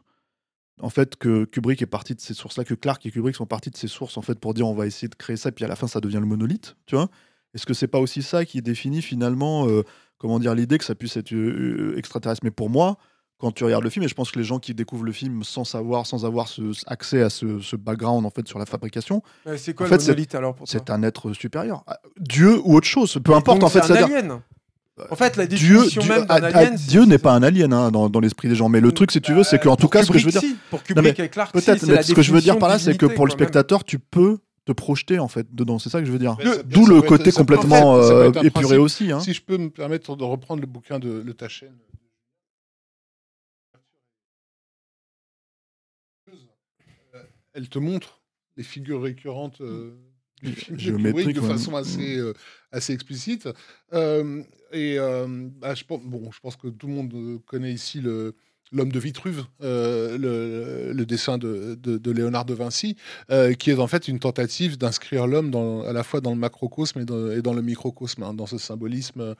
en 0.80 0.90
fait, 0.90 1.16
que 1.16 1.44
Kubrick 1.44 1.82
est 1.82 1.86
parti 1.86 2.14
de 2.14 2.20
ces 2.20 2.34
sources-là, 2.34 2.64
que 2.64 2.74
Clark 2.74 3.04
et 3.06 3.10
Kubrick 3.10 3.34
sont 3.36 3.46
partis 3.46 3.70
de 3.70 3.76
ces 3.76 3.88
sources, 3.88 4.16
en 4.16 4.22
fait, 4.22 4.38
pour 4.38 4.54
dire 4.54 4.66
on 4.68 4.74
va 4.74 4.86
essayer 4.86 5.08
de 5.08 5.14
créer 5.14 5.36
ça, 5.36 5.50
puis 5.52 5.64
à 5.64 5.68
la 5.68 5.76
fin, 5.76 5.86
ça 5.86 6.00
devient 6.00 6.18
le 6.20 6.26
monolithe, 6.26 6.76
tu 6.86 6.94
vois 6.96 7.08
Est-ce 7.54 7.66
que 7.66 7.74
c'est 7.74 7.88
pas 7.88 7.98
aussi 7.98 8.22
ça 8.22 8.44
qui 8.44 8.62
définit 8.62 9.02
finalement, 9.02 9.66
euh, 9.68 9.82
comment 10.18 10.38
dire, 10.38 10.54
l'idée 10.54 10.78
que 10.78 10.84
ça 10.84 10.94
puisse 10.94 11.16
être 11.16 11.32
euh, 11.32 11.94
extraterrestre? 11.96 12.40
Mais 12.44 12.50
pour 12.50 12.70
moi, 12.70 12.96
quand 13.40 13.52
tu 13.52 13.62
regardes 13.64 13.84
le 13.84 13.90
film, 13.90 14.04
et 14.04 14.08
je 14.08 14.14
pense 14.14 14.32
que 14.32 14.38
les 14.38 14.44
gens 14.44 14.58
qui 14.58 14.74
découvrent 14.74 15.04
le 15.04 15.12
film 15.12 15.44
sans 15.44 15.62
savoir, 15.62 16.06
sans 16.06 16.24
avoir 16.24 16.48
ce, 16.48 16.72
accès 16.88 17.22
à 17.22 17.30
ce, 17.30 17.60
ce 17.60 17.76
background 17.76 18.26
en 18.26 18.30
fait 18.30 18.46
sur 18.48 18.58
la 18.58 18.66
fabrication, 18.66 19.22
C'est 19.56 19.74
quoi 19.74 19.86
en 19.86 19.90
le 19.90 19.96
fait, 19.98 20.04
monolithe 20.08 20.34
alors 20.34 20.54
pour 20.56 20.68
c'est 20.68 20.90
un 20.90 21.02
être 21.04 21.32
supérieur, 21.32 21.84
Ah, 21.86 22.00
Dieu 22.18 22.58
ou 22.64 22.74
autre 22.74 22.88
chose, 22.88 23.16
peu 23.24 23.34
importe 23.34 23.62
en 23.62 23.68
fait. 23.68 23.82
c'est 23.84 23.92
un 23.92 24.04
alien. 24.04 24.40
En 25.10 25.16
fait, 25.16 25.36
la 25.36 25.46
Dieu, 25.46 25.56
définition 25.76 26.02
Dieu, 26.02 26.10
même 26.14 26.24
d'un 26.26 26.42
alien. 26.42 26.74
Dieu 26.76 27.04
n'est 27.04 27.18
pas 27.18 27.32
un 27.34 27.42
alien 27.42 27.72
hein, 27.72 27.90
dans, 27.90 28.08
dans 28.08 28.20
l'esprit 28.20 28.48
des 28.48 28.54
gens, 28.54 28.68
mais 28.68 28.80
le 28.80 28.92
truc, 28.92 29.10
si 29.12 29.20
tu 29.20 29.32
veux, 29.34 29.42
c'est 29.44 29.56
Euh, 29.56 29.58
qu'en 29.60 29.76
tout 29.76 29.88
cas, 29.88 30.02
ce 30.02 30.10
que 30.12 30.18
je 30.18 30.26
veux 30.26 30.32
Kubrick, 30.32 30.50
dire, 30.50 30.56
si. 30.58 30.68
Pour 30.70 30.82
Kubrick 30.82 31.18
et 31.20 31.28
Clark, 31.28 31.56
si, 31.56 31.64
peut-être, 31.64 31.80
c'est 31.80 31.86
mais 31.92 32.02
ce 32.02 32.12
que 32.14 32.22
je 32.22 32.32
veux 32.32 32.40
dire 32.40 32.58
par 32.58 32.68
là, 32.68 32.78
c'est 32.78 32.96
que 32.96 33.06
pour 33.06 33.26
le 33.26 33.30
spectateur, 33.32 33.84
tu 33.84 33.98
peux 33.98 34.38
te 34.64 34.72
projeter 34.72 35.18
en 35.18 35.28
fait 35.28 35.46
dedans. 35.54 35.78
C'est 35.78 35.88
ça 35.88 36.00
que 36.00 36.06
je 36.06 36.12
veux 36.12 36.18
dire. 36.18 36.36
D'où 36.66 36.86
le 36.86 37.00
côté 37.02 37.28
être- 37.30 37.36
complètement 37.36 38.02
ça 38.02 38.08
peut 38.10 38.14
euh, 38.38 38.42
épuré 38.42 38.50
principe. 38.50 38.78
aussi. 38.80 39.12
hein. 39.12 39.20
Si 39.20 39.32
je 39.32 39.42
peux 39.42 39.56
me 39.56 39.70
permettre 39.70 40.14
de 40.16 40.24
reprendre 40.24 40.60
le 40.60 40.66
bouquin 40.66 40.98
de 40.98 41.22
Le 41.24 41.32
Tachen. 41.34 41.72
Euh, 47.14 47.22
Elle 47.54 47.68
te 47.68 47.78
montre 47.78 48.20
les 48.56 48.62
figures 48.62 49.02
récurrentes 49.02 49.60
euh, 49.60 49.96
du 50.42 50.52
film 50.52 50.76
de 50.76 51.10
Kubrick 51.10 51.34
de 51.36 51.40
façon 51.40 51.74
assez, 51.76 52.16
euh, 52.18 52.34
assez 52.72 52.92
explicite. 52.92 53.48
Euh, 53.92 54.42
et 54.72 54.98
bah, 55.60 55.74
je, 55.74 55.84
pense, 55.84 56.00
bon, 56.02 56.30
je 56.32 56.40
pense 56.40 56.56
que 56.56 56.68
tout 56.68 56.86
le 56.86 56.92
monde 56.92 57.12
euh, 57.14 57.38
connaît 57.46 57.72
ici. 57.72 58.02
L'homme 58.70 58.92
de 58.92 58.98
Vitruve, 58.98 59.44
euh, 59.62 60.92
le, 60.92 61.06
dessin 61.06 61.38
de, 61.38 62.10
Léonard 62.10 62.44
de 62.44 62.52
Vinci, 62.52 62.96
euh, 63.30 63.54
qui 63.54 63.70
est 63.70 63.78
en 63.78 63.86
fait 63.86 64.08
une 64.08 64.18
tentative 64.18 64.76
d'inscrire 64.76 65.26
l'homme 65.26 65.54
à 65.86 65.92
la 65.94 66.02
fois 66.02 66.20
dans 66.20 66.32
le 66.32 66.36
macrocosme 66.36 67.00
et 67.00 67.06
dans, 67.06 67.54
le 67.54 67.62
microcosme, 67.62 68.22
hein, 68.24 68.34
dans 68.34 68.46
ce 68.46 68.58
symbolisme 68.58 69.34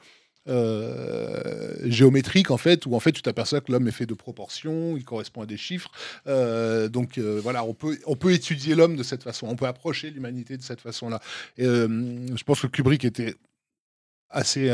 géométrique 1.83 2.49
en 2.49 2.57
fait, 2.57 2.87
où 2.87 2.95
en 2.95 2.99
fait 2.99 3.11
tu 3.11 3.21
t'aperçois 3.21 3.61
que 3.61 3.71
l'homme 3.71 3.87
est 3.87 3.91
fait 3.91 4.07
de 4.07 4.15
proportions, 4.15 4.97
il 4.97 5.05
correspond 5.05 5.43
à 5.43 5.45
des 5.45 5.57
chiffres. 5.57 5.91
Donc 6.25 7.19
voilà, 7.19 7.63
on 7.63 7.75
peut, 7.75 7.99
on 8.07 8.15
peut 8.15 8.33
étudier 8.33 8.73
l'homme 8.73 8.95
de 8.95 9.03
cette 9.03 9.21
façon, 9.21 9.45
on 9.47 9.55
peut 9.55 9.67
approcher 9.67 10.09
l'humanité 10.09 10.57
de 10.57 10.63
cette 10.63 10.81
façon-là. 10.81 11.19
Je 11.59 12.43
pense 12.43 12.61
que 12.61 12.67
Kubrick 12.67 13.05
était 13.05 13.35
assez 14.29 14.69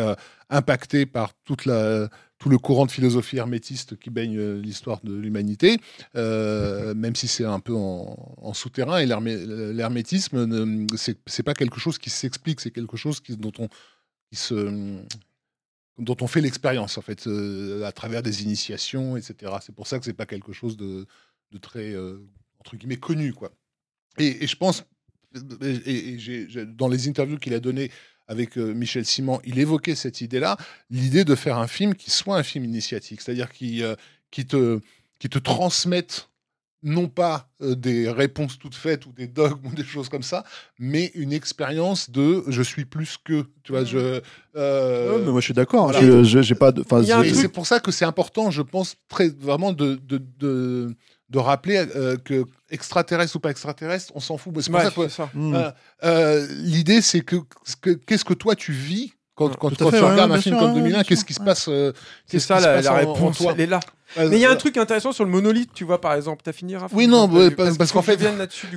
impacté 0.50 1.06
par 1.06 1.34
toute 1.43 1.66
la, 1.66 2.09
tout 2.38 2.50
le 2.50 2.58
courant 2.58 2.85
de 2.85 2.92
philosophie 2.92 3.38
hermétiste 3.38 3.98
qui 3.98 4.09
baigne 4.09 4.40
l'histoire 4.53 5.01
de 5.03 5.14
l'humanité, 5.14 5.77
même 6.16 7.16
si 7.16 7.27
c'est 7.27 7.45
un 7.45 7.59
peu 7.59 7.74
en, 7.74 8.53
souterrain. 8.53 9.00
Et 9.00 9.06
l'hermétisme, 9.06 10.88
c'est 10.98 11.43
pas 11.43 11.53
quelque 11.53 11.80
chose 11.80 11.98
qui 11.98 12.09
s'explique, 12.09 12.61
c'est 12.61 12.72
quelque 12.72 12.98
chose 12.98 13.19
qui, 13.19 13.35
dont 13.38 13.53
on 13.59 13.69
qui 14.32 14.35
se 14.35 15.00
dont 15.98 16.17
on 16.22 16.27
fait 16.27 16.42
l'expérience 16.42 16.98
en 16.98 17.01
fait 17.01 17.27
euh, 17.27 17.84
à 17.84 17.92
travers 17.92 18.22
des 18.22 18.43
initiations, 18.43 19.16
etc. 19.17 19.53
C'est 19.61 19.74
pour 19.74 19.88
ça 19.88 20.00
que 20.00 20.06
c'est 20.06 20.14
pas 20.14 20.25
quelque 20.25 20.53
chose 20.53 20.75
de, 20.77 21.06
de 21.51 21.58
très 21.58 21.93
euh, 21.93 22.17
entre 22.59 22.75
guillemets 22.75 22.98
connu 22.98 23.34
quoi. 23.34 23.51
Et, 24.17 24.48
je 24.48 24.56
pense, 24.56 24.85
et, 25.61 26.17
dans 26.67 26.88
les 26.88 27.09
interviews 27.09 27.38
qu'il 27.38 27.53
a 27.53 27.59
données 27.59 27.92
avec 28.27 28.57
euh, 28.57 28.73
Michel 28.73 29.05
Simon, 29.05 29.39
il 29.45 29.59
évoquait 29.59 29.95
cette 29.95 30.21
idée-là, 30.21 30.57
l'idée 30.89 31.25
de 31.25 31.35
faire 31.35 31.57
un 31.57 31.67
film 31.67 31.95
qui 31.95 32.11
soit 32.11 32.37
un 32.37 32.43
film 32.43 32.65
initiatique, 32.65 33.21
c'est-à-dire 33.21 33.51
qui, 33.51 33.83
qui, 34.31 34.45
te, 34.45 34.79
qui 35.19 35.29
te 35.29 35.39
transmette 35.39 36.29
non 36.85 37.07
pas 37.07 37.49
euh, 37.61 37.75
des 37.75 38.09
réponses 38.09 38.59
toutes 38.59 38.75
faites 38.75 39.05
ou 39.07 39.11
des 39.11 39.27
dogmes 39.27 39.65
ou 39.65 39.75
des 39.75 39.83
choses 39.83 40.07
comme 40.07 40.23
ça, 40.23 40.45
mais 40.79 41.11
une 41.15 41.33
expérience 41.33 42.09
de 42.09 42.43
je 42.47 42.61
suis 42.61 42.85
plus 42.85 43.17
que. 43.21 43.45
Tu 43.63 43.73
vois, 43.73 43.83
je. 43.83 44.21
Euh, 44.55 45.19
mais 45.25 45.31
moi, 45.31 45.41
je 45.41 45.45
suis 45.45 45.53
d'accord. 45.53 45.89
Hein. 45.89 46.23
J'ai 46.23 46.55
pas 46.55 46.71
de. 46.71 46.85
C'est 47.33 47.49
pour 47.49 47.65
ça 47.65 47.79
que 47.79 47.91
c'est 47.91 48.05
important, 48.05 48.51
je 48.51 48.61
pense, 48.61 48.95
très 49.09 49.29
vraiment 49.29 49.73
de, 49.73 49.95
de, 49.95 50.21
de, 50.37 50.95
de 51.29 51.39
rappeler 51.39 51.85
euh, 51.95 52.17
que 52.17 52.45
extraterrestre 52.69 53.35
ou 53.35 53.39
pas 53.39 53.49
extraterrestre, 53.49 54.11
on 54.15 54.19
s'en 54.19 54.37
fout. 54.37 54.53
C'est 54.61 54.71
pour 54.71 55.09
ça 55.09 55.29
que 55.33 56.63
l'idée, 56.63 57.01
c'est 57.01 57.21
que 57.21 57.37
qu'est-ce 58.05 58.25
que 58.25 58.33
toi 58.33 58.55
tu 58.55 58.71
vis 58.71 59.13
quand, 59.33 59.53
quand, 59.57 59.75
tu 59.75 59.83
regardes 59.83 60.31
un 60.31 60.39
film 60.39 60.57
comme 60.57 60.73
2001, 60.75 61.03
qu'est-ce 61.03 61.25
qui 61.25 61.33
se 61.33 61.41
passe 61.41 61.69
C'est 62.25 62.39
ça, 62.39 62.59
la, 62.59 62.93
réponse, 62.93 63.41
elle 63.41 63.59
est 63.59 63.65
là. 63.65 63.79
Mais 64.17 64.37
il 64.37 64.39
y 64.39 64.45
a 64.45 64.51
un 64.51 64.55
truc 64.55 64.77
intéressant 64.77 65.11
sur 65.11 65.25
le 65.25 65.31
monolithe, 65.31 65.73
tu 65.73 65.83
vois, 65.83 65.99
par 65.99 66.13
exemple. 66.13 66.41
T'as 66.43 66.53
fini, 66.53 66.75
Raphaël 66.75 66.97
Oui, 66.97 67.07
non, 67.07 67.27
parce, 67.51 67.91
qu'en 67.91 68.01
fait, 68.01 68.19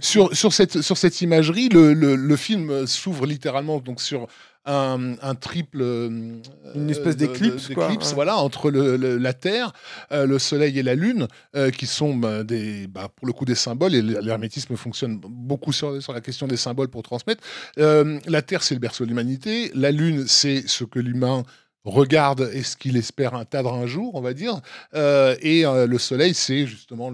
sur, 0.01 0.35
sur, 0.35 0.53
cette, 0.53 0.83
sur 0.83 0.97
cette 0.97 1.21
imagerie, 1.21 1.69
le, 1.69 1.93
le, 1.93 2.17
le 2.17 2.37
film 2.37 2.87
s'ouvre 2.87 3.25
littéralement 3.27 3.79
donc 3.79 4.01
sur 4.01 4.27
un, 4.65 5.15
un 5.23 5.35
triple. 5.35 5.83
Une 5.83 6.91
espèce 6.91 7.17
d'éclipse, 7.17 7.69
quoi. 7.75 7.91
voilà, 8.15 8.37
entre 8.37 8.71
le, 8.71 8.97
la 8.97 9.33
Terre, 9.33 9.73
euh, 10.13 10.27
le 10.27 10.39
Soleil 10.39 10.79
et 10.79 10.83
la 10.83 10.95
Lune, 10.95 11.29
euh, 11.57 11.71
qui 11.71 11.87
sont 11.87 12.15
bah, 12.15 12.45
des, 12.45 12.87
bah, 12.87 13.09
pour 13.15 13.27
le 13.27 13.33
coup 13.33 13.45
des 13.45 13.55
symboles, 13.55 13.95
et 13.95 14.03
l'hermétisme 14.03 14.77
fonctionne 14.77 15.19
beaucoup 15.19 15.73
sur, 15.73 16.03
sur 16.03 16.13
la 16.13 16.21
question 16.21 16.47
des 16.47 16.57
symboles 16.57 16.89
pour 16.89 17.03
transmettre. 17.03 17.43
Euh, 17.79 18.19
la 18.27 18.43
Terre, 18.43 18.63
c'est 18.63 18.75
le 18.75 18.81
berceau 18.81 19.05
de 19.05 19.09
l'humanité. 19.09 19.71
La 19.75 19.91
Lune, 19.91 20.25
c'est 20.27 20.69
ce 20.69 20.85
que 20.85 20.99
l'humain 20.99 21.45
regarde 21.91 22.51
et 22.53 22.63
ce 22.63 22.77
qu'il 22.77 22.97
espère 22.97 23.35
atteindre 23.35 23.73
un 23.73 23.87
jour, 23.87 24.15
on 24.15 24.21
va 24.21 24.35
dire. 24.35 24.61
Euh, 24.95 25.37
et 25.41 25.65
euh, 25.65 25.87
le 25.87 25.99
soleil, 25.99 26.35
c'est 26.35 26.67
justement 26.67 27.11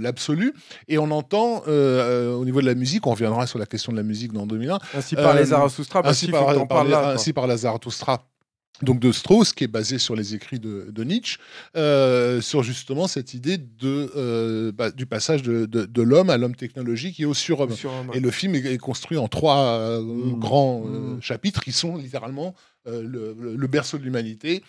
l'absolu. 0.00 0.54
Et 0.88 0.98
on 0.98 1.10
entend, 1.10 1.62
euh, 1.68 2.34
au 2.34 2.44
niveau 2.44 2.60
de 2.60 2.66
la 2.66 2.74
musique, 2.74 3.06
on 3.06 3.12
reviendra 3.12 3.46
sur 3.46 3.58
la 3.58 3.66
question 3.66 3.92
de 3.92 3.96
la 3.96 4.02
musique 4.02 4.32
dans 4.32 4.46
2001. 4.46 4.78
Ainsi 4.94 5.14
par 5.16 5.34
les 5.34 5.46
Zarathustra, 5.46 6.02
ainsi, 6.04 6.28
par, 6.28 6.48
ainsi 7.08 7.32
par 7.32 7.46
la 7.46 7.56
Zarathustra 7.56 8.26
donc 8.82 8.98
de 8.98 9.12
Strauss, 9.12 9.52
qui 9.52 9.62
est 9.62 9.68
basé 9.68 9.98
sur 9.98 10.16
les 10.16 10.34
écrits 10.34 10.58
de, 10.58 11.04
Nietzsche, 11.04 11.38
sur 12.42 12.64
justement 12.64 13.06
cette 13.06 13.32
idée 13.32 13.56
de, 13.56 14.72
bah, 14.72 14.90
du 14.90 15.06
passage 15.06 15.42
de, 15.42 16.02
l'homme 16.02 16.28
à 16.28 16.36
l'homme 16.36 16.56
technologique 16.56 17.20
et 17.20 17.24
au 17.24 17.34
surhomme. 17.34 17.70
Et 18.14 18.20
le 18.20 18.30
film 18.32 18.56
est, 18.56 18.78
construit 18.78 19.16
en 19.16 19.28
trois 19.28 20.00
mmh. 20.00 20.38
grands 20.40 20.80
mmh. 20.80 21.22
chapitres 21.22 21.62
qui 21.62 21.70
sont 21.70 21.96
littéralement 21.96 22.54
euh, 22.86 23.34
le, 23.36 23.66
berceau 23.66 23.98
de 23.98 24.02
l'humanité, 24.02 24.62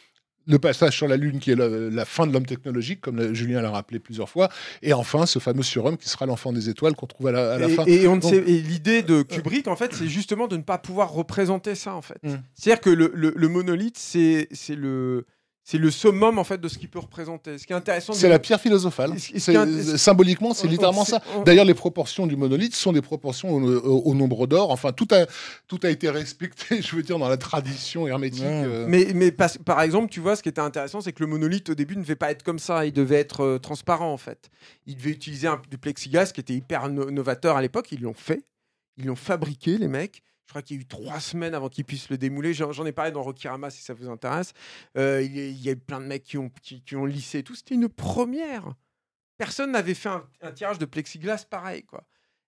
le 0.48 0.60
passage 0.60 0.96
sur 0.96 1.08
la 1.08 1.18
Lune 1.18 1.40
qui 1.40 1.52
est 1.52 1.56
la, 1.56 2.06
fin 2.06 2.28
de 2.28 2.34
l'homme 2.34 2.46
technologique, 2.46 3.02
comme 3.02 3.34
Julien 3.34 3.62
l'a 3.62 3.72
rappelé 3.72 4.00
plusieurs 4.00 4.30
fois, 4.30 4.50
et 4.82 4.94
enfin 4.94 5.26
ce 5.26 5.40
fameux 5.40 5.64
surhomme 5.64 5.98
qui 5.98 6.10
sera 6.10 6.26
l'enfant 6.26 6.54
des 6.54 6.70
étoiles 6.70 6.96
qu'on 6.96 7.08
trouve 7.08 7.28
à 7.28 7.32
la, 7.32 7.70
fin. 7.70 7.86
Et, 7.86 8.08
l'idée 8.62 9.02
de 9.02 9.22
Kubrick, 9.22 9.68
en 9.68 9.76
fait, 9.76 9.94
c'est 9.94 10.08
justement 10.08 10.48
de 10.48 10.58
ne 10.58 10.64
pas 10.64 10.78
pouvoir 10.78 11.12
représenter 11.12 11.76
ça, 11.76 11.96
en 11.96 12.02
fait. 12.02 12.22
Mm. 12.24 12.36
C'est-à-dire 12.54 12.82
que 12.82 12.90
le, 12.90 13.12
le 13.14 13.48
monolithe, 13.48 13.98
c'est 13.98 14.48
le 14.70 15.26
c'est 15.68 15.80
le 15.80 15.90
summum 15.90 16.38
en 16.38 16.44
fait 16.44 16.62
de 16.62 16.68
ce 16.68 16.78
qu'il 16.78 16.90
peut 16.90 17.00
représenter. 17.00 17.58
Ce 17.58 17.66
qui 17.66 17.74
est 17.74 17.76
intéressant, 17.76 18.14
c'est 18.14 18.30
la 18.30 18.38
pierre 18.38 18.62
philosophale. 18.62 19.16
Symboliquement, 19.20 20.54
c'est 20.54 20.68
littéralement 20.68 21.06
ça. 21.06 21.24
D'ailleurs, 21.44 21.66
les 21.66 21.74
proportions 21.74 22.28
du 22.28 22.36
monolithe 22.36 22.76
sont 22.76 22.94
des 22.94 23.02
proportions 23.02 23.50
au, 23.52 24.14
nombre 24.14 24.46
d'or. 24.46 24.70
Enfin, 24.70 24.92
tout 24.94 25.08
a 25.12 25.26
tout 25.68 25.80
a 25.82 25.90
été 25.90 26.08
respecté, 26.12 26.82
je 26.84 26.96
veux 26.96 27.02
dire, 27.02 27.18
dans 27.18 27.28
la 27.28 27.38
tradition 27.38 28.08
hermétique. 28.08 28.44
Euh. 28.46 28.86
Mais 28.88 29.08
mais 29.16 29.32
par 29.32 29.82
exemple, 29.82 30.12
tu 30.12 30.20
vois, 30.20 30.36
ce 30.36 30.44
qui 30.44 30.50
était 30.50 30.62
intéressant, 30.62 31.02
c'est 31.02 31.14
que 31.14 31.24
le 31.24 31.28
monolithe 31.28 31.72
au 31.72 31.76
début 31.76 31.96
ne 31.96 32.04
devait 32.04 32.16
pas 32.16 32.30
être 32.30 32.44
comme 32.44 32.60
ça. 32.60 32.86
Il 32.86 32.94
devait 32.94 33.16
être 33.16 33.44
euh, 33.44 33.58
transparent 33.58 34.14
en 34.14 34.18
fait. 34.18 34.52
Il 34.86 34.96
devait 34.98 35.10
utiliser 35.10 35.48
un, 35.48 35.60
du 35.72 35.80
plexiglas 35.80 36.32
qui 36.32 36.42
était 36.42 36.54
hyper 36.54 36.90
novateur 36.90 37.58
à 37.58 37.64
l'époque. 37.64 37.92
Ils 37.92 38.02
l'ont 38.02 38.14
fait. 38.14 38.44
Ils 38.98 39.06
l'ont 39.08 39.16
fabriqué, 39.16 39.80
les 39.80 39.88
mecs. 39.88 40.22
Je 40.46 40.52
crois 40.52 40.62
qu'il 40.62 40.78
y 40.78 40.80
a 40.80 40.82
eu 40.82 40.86
trois 40.86 41.20
semaines 41.20 41.56
avant 41.56 41.70
qu'ils 41.70 41.86
puissent 41.86 42.10
le 42.10 42.18
démouler. 42.18 42.54
J'en 42.54 42.86
ai 42.86 42.92
parlé 42.92 43.12
dans 43.12 43.24
Rokirama 43.24 43.72
si 43.72 43.82
ça 43.82 43.94
vous 43.94 44.10
intéresse. 44.10 44.54
Euh, 44.96 45.22
il, 45.24 45.36
y 45.36 45.70
a, 45.70 45.72
eu 45.72 45.78
plein 45.78 46.00
de 46.00 46.06
mecs 46.06 46.24
qui 46.24 46.38
ont, 46.38 47.06
lissé 47.06 47.42
tout. 47.42 47.56
C'était 47.56 47.76
une 47.76 47.90
première. 47.90 48.76
Personne 49.38 49.72
n'avait 49.72 49.96
fait 49.96 50.10
un, 50.10 50.52
tirage 50.52 50.78
de 50.78 50.86
plexiglas 50.86 51.46
pareil. 51.50 51.84
quoi. 51.84 52.06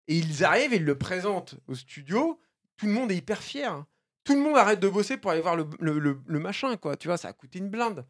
Et 0.07 0.17
ils 0.17 0.43
arrivent 0.43 0.73
et 0.73 0.77
ils 0.77 0.85
le 0.85 0.97
présentent 0.97 1.55
au 1.67 1.73
studio. 1.73 2.39
Tout 2.77 2.85
le 2.85 2.91
monde 2.91 3.11
est 3.11 3.17
hyper 3.17 3.41
fier. 3.41 3.83
Tout 4.23 4.33
le 4.33 4.41
monde 4.41 4.57
arrête 4.57 4.79
de 4.79 4.87
bosser 4.87 5.17
pour 5.17 5.31
aller 5.31 5.41
voir 5.41 5.55
le, 5.55 5.67
le, 5.79 6.21
le, 6.23 6.39
machin. 6.39 6.77
quoi. 6.77 6.97
Tu 6.97 7.07
vois, 7.07 7.17
ça 7.17 7.29
a 7.29 7.33
coûté 7.33 7.57
une 7.57 7.69
blinde. 7.69 8.05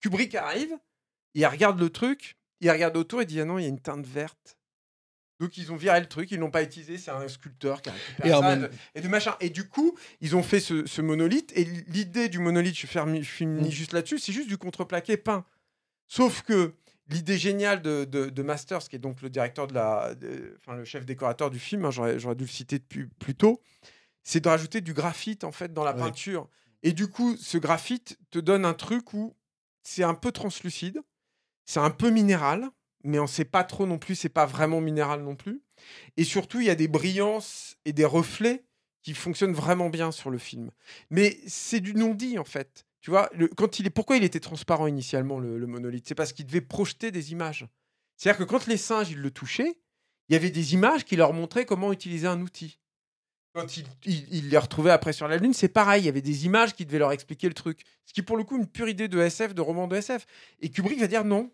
Kubrick 0.00 0.34
arrive, 0.36 0.78
il 1.34 1.44
regarde 1.46 1.80
le 1.80 1.90
truc, 1.90 2.36
il 2.60 2.70
regarde 2.70 2.96
autour 2.96 3.22
et 3.22 3.26
dit 3.26 3.40
Ah 3.40 3.44
non, 3.44 3.58
il 3.58 3.62
y 3.62 3.66
a 3.66 3.68
une 3.68 3.80
teinte 3.80 4.06
verte. 4.06 4.58
Donc 5.40 5.56
ils 5.58 5.72
ont 5.72 5.76
viré 5.76 5.98
le 6.00 6.06
truc, 6.06 6.30
ils 6.30 6.38
l'ont 6.38 6.50
pas 6.50 6.62
utilisé, 6.62 6.96
c'est 6.96 7.10
un 7.10 7.26
sculpteur 7.26 7.82
qui 7.82 7.88
a 7.88 7.92
récupéré 7.92 8.28
et 8.28 8.32
ça, 8.32 8.70
et 8.94 9.00
de 9.00 9.08
machin. 9.08 9.34
Et 9.40 9.50
du 9.50 9.68
coup, 9.68 9.96
ils 10.20 10.36
ont 10.36 10.42
fait 10.42 10.60
ce, 10.60 11.00
monolithe. 11.00 11.52
Et 11.56 11.64
l'idée 11.64 12.28
du 12.28 12.38
monolithe, 12.38 12.78
je, 12.78 12.86
finis 12.86 13.20
mm. 13.68 13.70
juste 13.70 13.92
là-dessus, 13.92 14.18
c'est 14.18 14.32
juste 14.32 14.48
du 14.48 14.58
contreplaqué 14.58 15.16
peint. 15.16 15.44
Sauf 16.06 16.42
que 16.42 16.74
l'idée 17.08 17.36
géniale 17.36 17.82
de, 17.82 18.04
de, 18.04 18.42
Masters, 18.42 18.88
qui 18.88 18.96
est 18.96 19.00
donc 19.00 19.22
le 19.22 19.30
directeur 19.30 19.66
de 19.66 19.74
la, 19.74 20.14
enfin 20.58 20.76
le 20.76 20.84
chef 20.84 21.04
décorateur 21.04 21.50
du 21.50 21.58
film, 21.58 21.84
hein, 21.84 21.90
j'aurais, 21.90 22.16
dû 22.34 22.44
le 22.44 22.50
citer 22.50 22.78
depuis 22.78 23.06
plus 23.18 23.34
tôt, 23.34 23.60
c'est 24.22 24.40
de 24.40 24.48
rajouter 24.48 24.80
du 24.80 24.94
graphite 24.94 25.44
en 25.44 25.52
fait 25.52 25.72
dans 25.72 25.84
la 25.84 25.94
peinture. 25.94 26.48
Et 26.82 26.92
du 26.92 27.08
coup, 27.08 27.36
ce 27.36 27.58
graphite 27.58 28.18
te 28.30 28.38
donne 28.38 28.64
un 28.64 28.74
truc 28.74 29.14
où 29.14 29.34
c'est 29.82 30.04
un 30.04 30.14
peu 30.14 30.32
translucide, 30.32 31.00
c'est 31.64 31.80
un 31.80 31.90
peu 31.90 32.10
minéral 32.10 32.70
mais 33.04 33.18
on 33.18 33.24
ne 33.24 33.28
sait 33.28 33.44
pas 33.44 33.64
trop 33.64 33.86
non 33.86 33.98
plus, 33.98 34.14
c'est 34.14 34.28
pas 34.28 34.46
vraiment 34.46 34.80
minéral 34.80 35.22
non 35.22 35.36
plus. 35.36 35.62
Et 36.16 36.24
surtout, 36.24 36.60
il 36.60 36.66
y 36.66 36.70
a 36.70 36.74
des 36.74 36.88
brillances 36.88 37.76
et 37.84 37.92
des 37.92 38.04
reflets 38.04 38.64
qui 39.02 39.12
fonctionnent 39.12 39.52
vraiment 39.52 39.90
bien 39.90 40.10
sur 40.10 40.30
le 40.30 40.38
film. 40.38 40.70
Mais 41.10 41.38
c'est 41.46 41.80
du 41.80 41.94
non-dit, 41.94 42.38
en 42.38 42.44
fait. 42.44 42.86
Tu 43.02 43.10
vois, 43.10 43.30
quand 43.56 43.78
il 43.78 43.86
est, 43.86 43.90
pourquoi 43.90 44.16
il 44.16 44.24
était 44.24 44.40
transparent 44.40 44.86
initialement, 44.86 45.38
le, 45.38 45.66
monolithe? 45.66 46.08
C'est 46.08 46.14
parce 46.14 46.32
qu'il 46.32 46.46
devait 46.46 46.62
projeter 46.62 47.10
des 47.10 47.32
images. 47.32 47.68
C'est-à-dire 48.16 48.38
que 48.38 48.50
quand 48.50 48.66
les 48.66 48.78
singes, 48.78 49.10
ils 49.10 49.20
le 49.20 49.30
touchaient, 49.30 49.78
il 50.28 50.32
y 50.32 50.36
avait 50.36 50.50
des 50.50 50.72
images 50.72 51.04
qui 51.04 51.16
leur 51.16 51.34
montraient 51.34 51.66
comment 51.66 51.92
utiliser 51.92 52.26
un 52.26 52.40
outil. 52.40 52.80
Quand 53.54 53.76
ils 53.76 53.86
il, 54.06 54.48
les 54.48 54.56
retrouvaient 54.56 54.90
après 54.90 55.12
sur 55.12 55.28
la 55.28 55.36
Lune, 55.36 55.52
c'est 55.52 55.68
pareil, 55.68 56.02
il 56.02 56.06
y 56.06 56.08
avait 56.08 56.22
des 56.22 56.46
images 56.46 56.74
qui 56.74 56.86
devaient 56.86 56.98
leur 56.98 57.12
expliquer 57.12 57.46
le 57.46 57.54
truc. 57.54 57.84
Ce 58.06 58.14
qui 58.14 58.20
est 58.20 58.24
pour 58.24 58.38
le 58.38 58.42
coup 58.42 58.56
une 58.56 58.66
pure 58.66 58.88
idée 58.88 59.06
de 59.06 59.20
SF, 59.20 59.54
de 59.54 59.60
roman 59.60 59.86
de 59.86 59.96
SF. 59.96 60.26
Et 60.60 60.70
Kubrick 60.70 60.98
va 60.98 61.06
dire 61.06 61.24
non, 61.24 61.52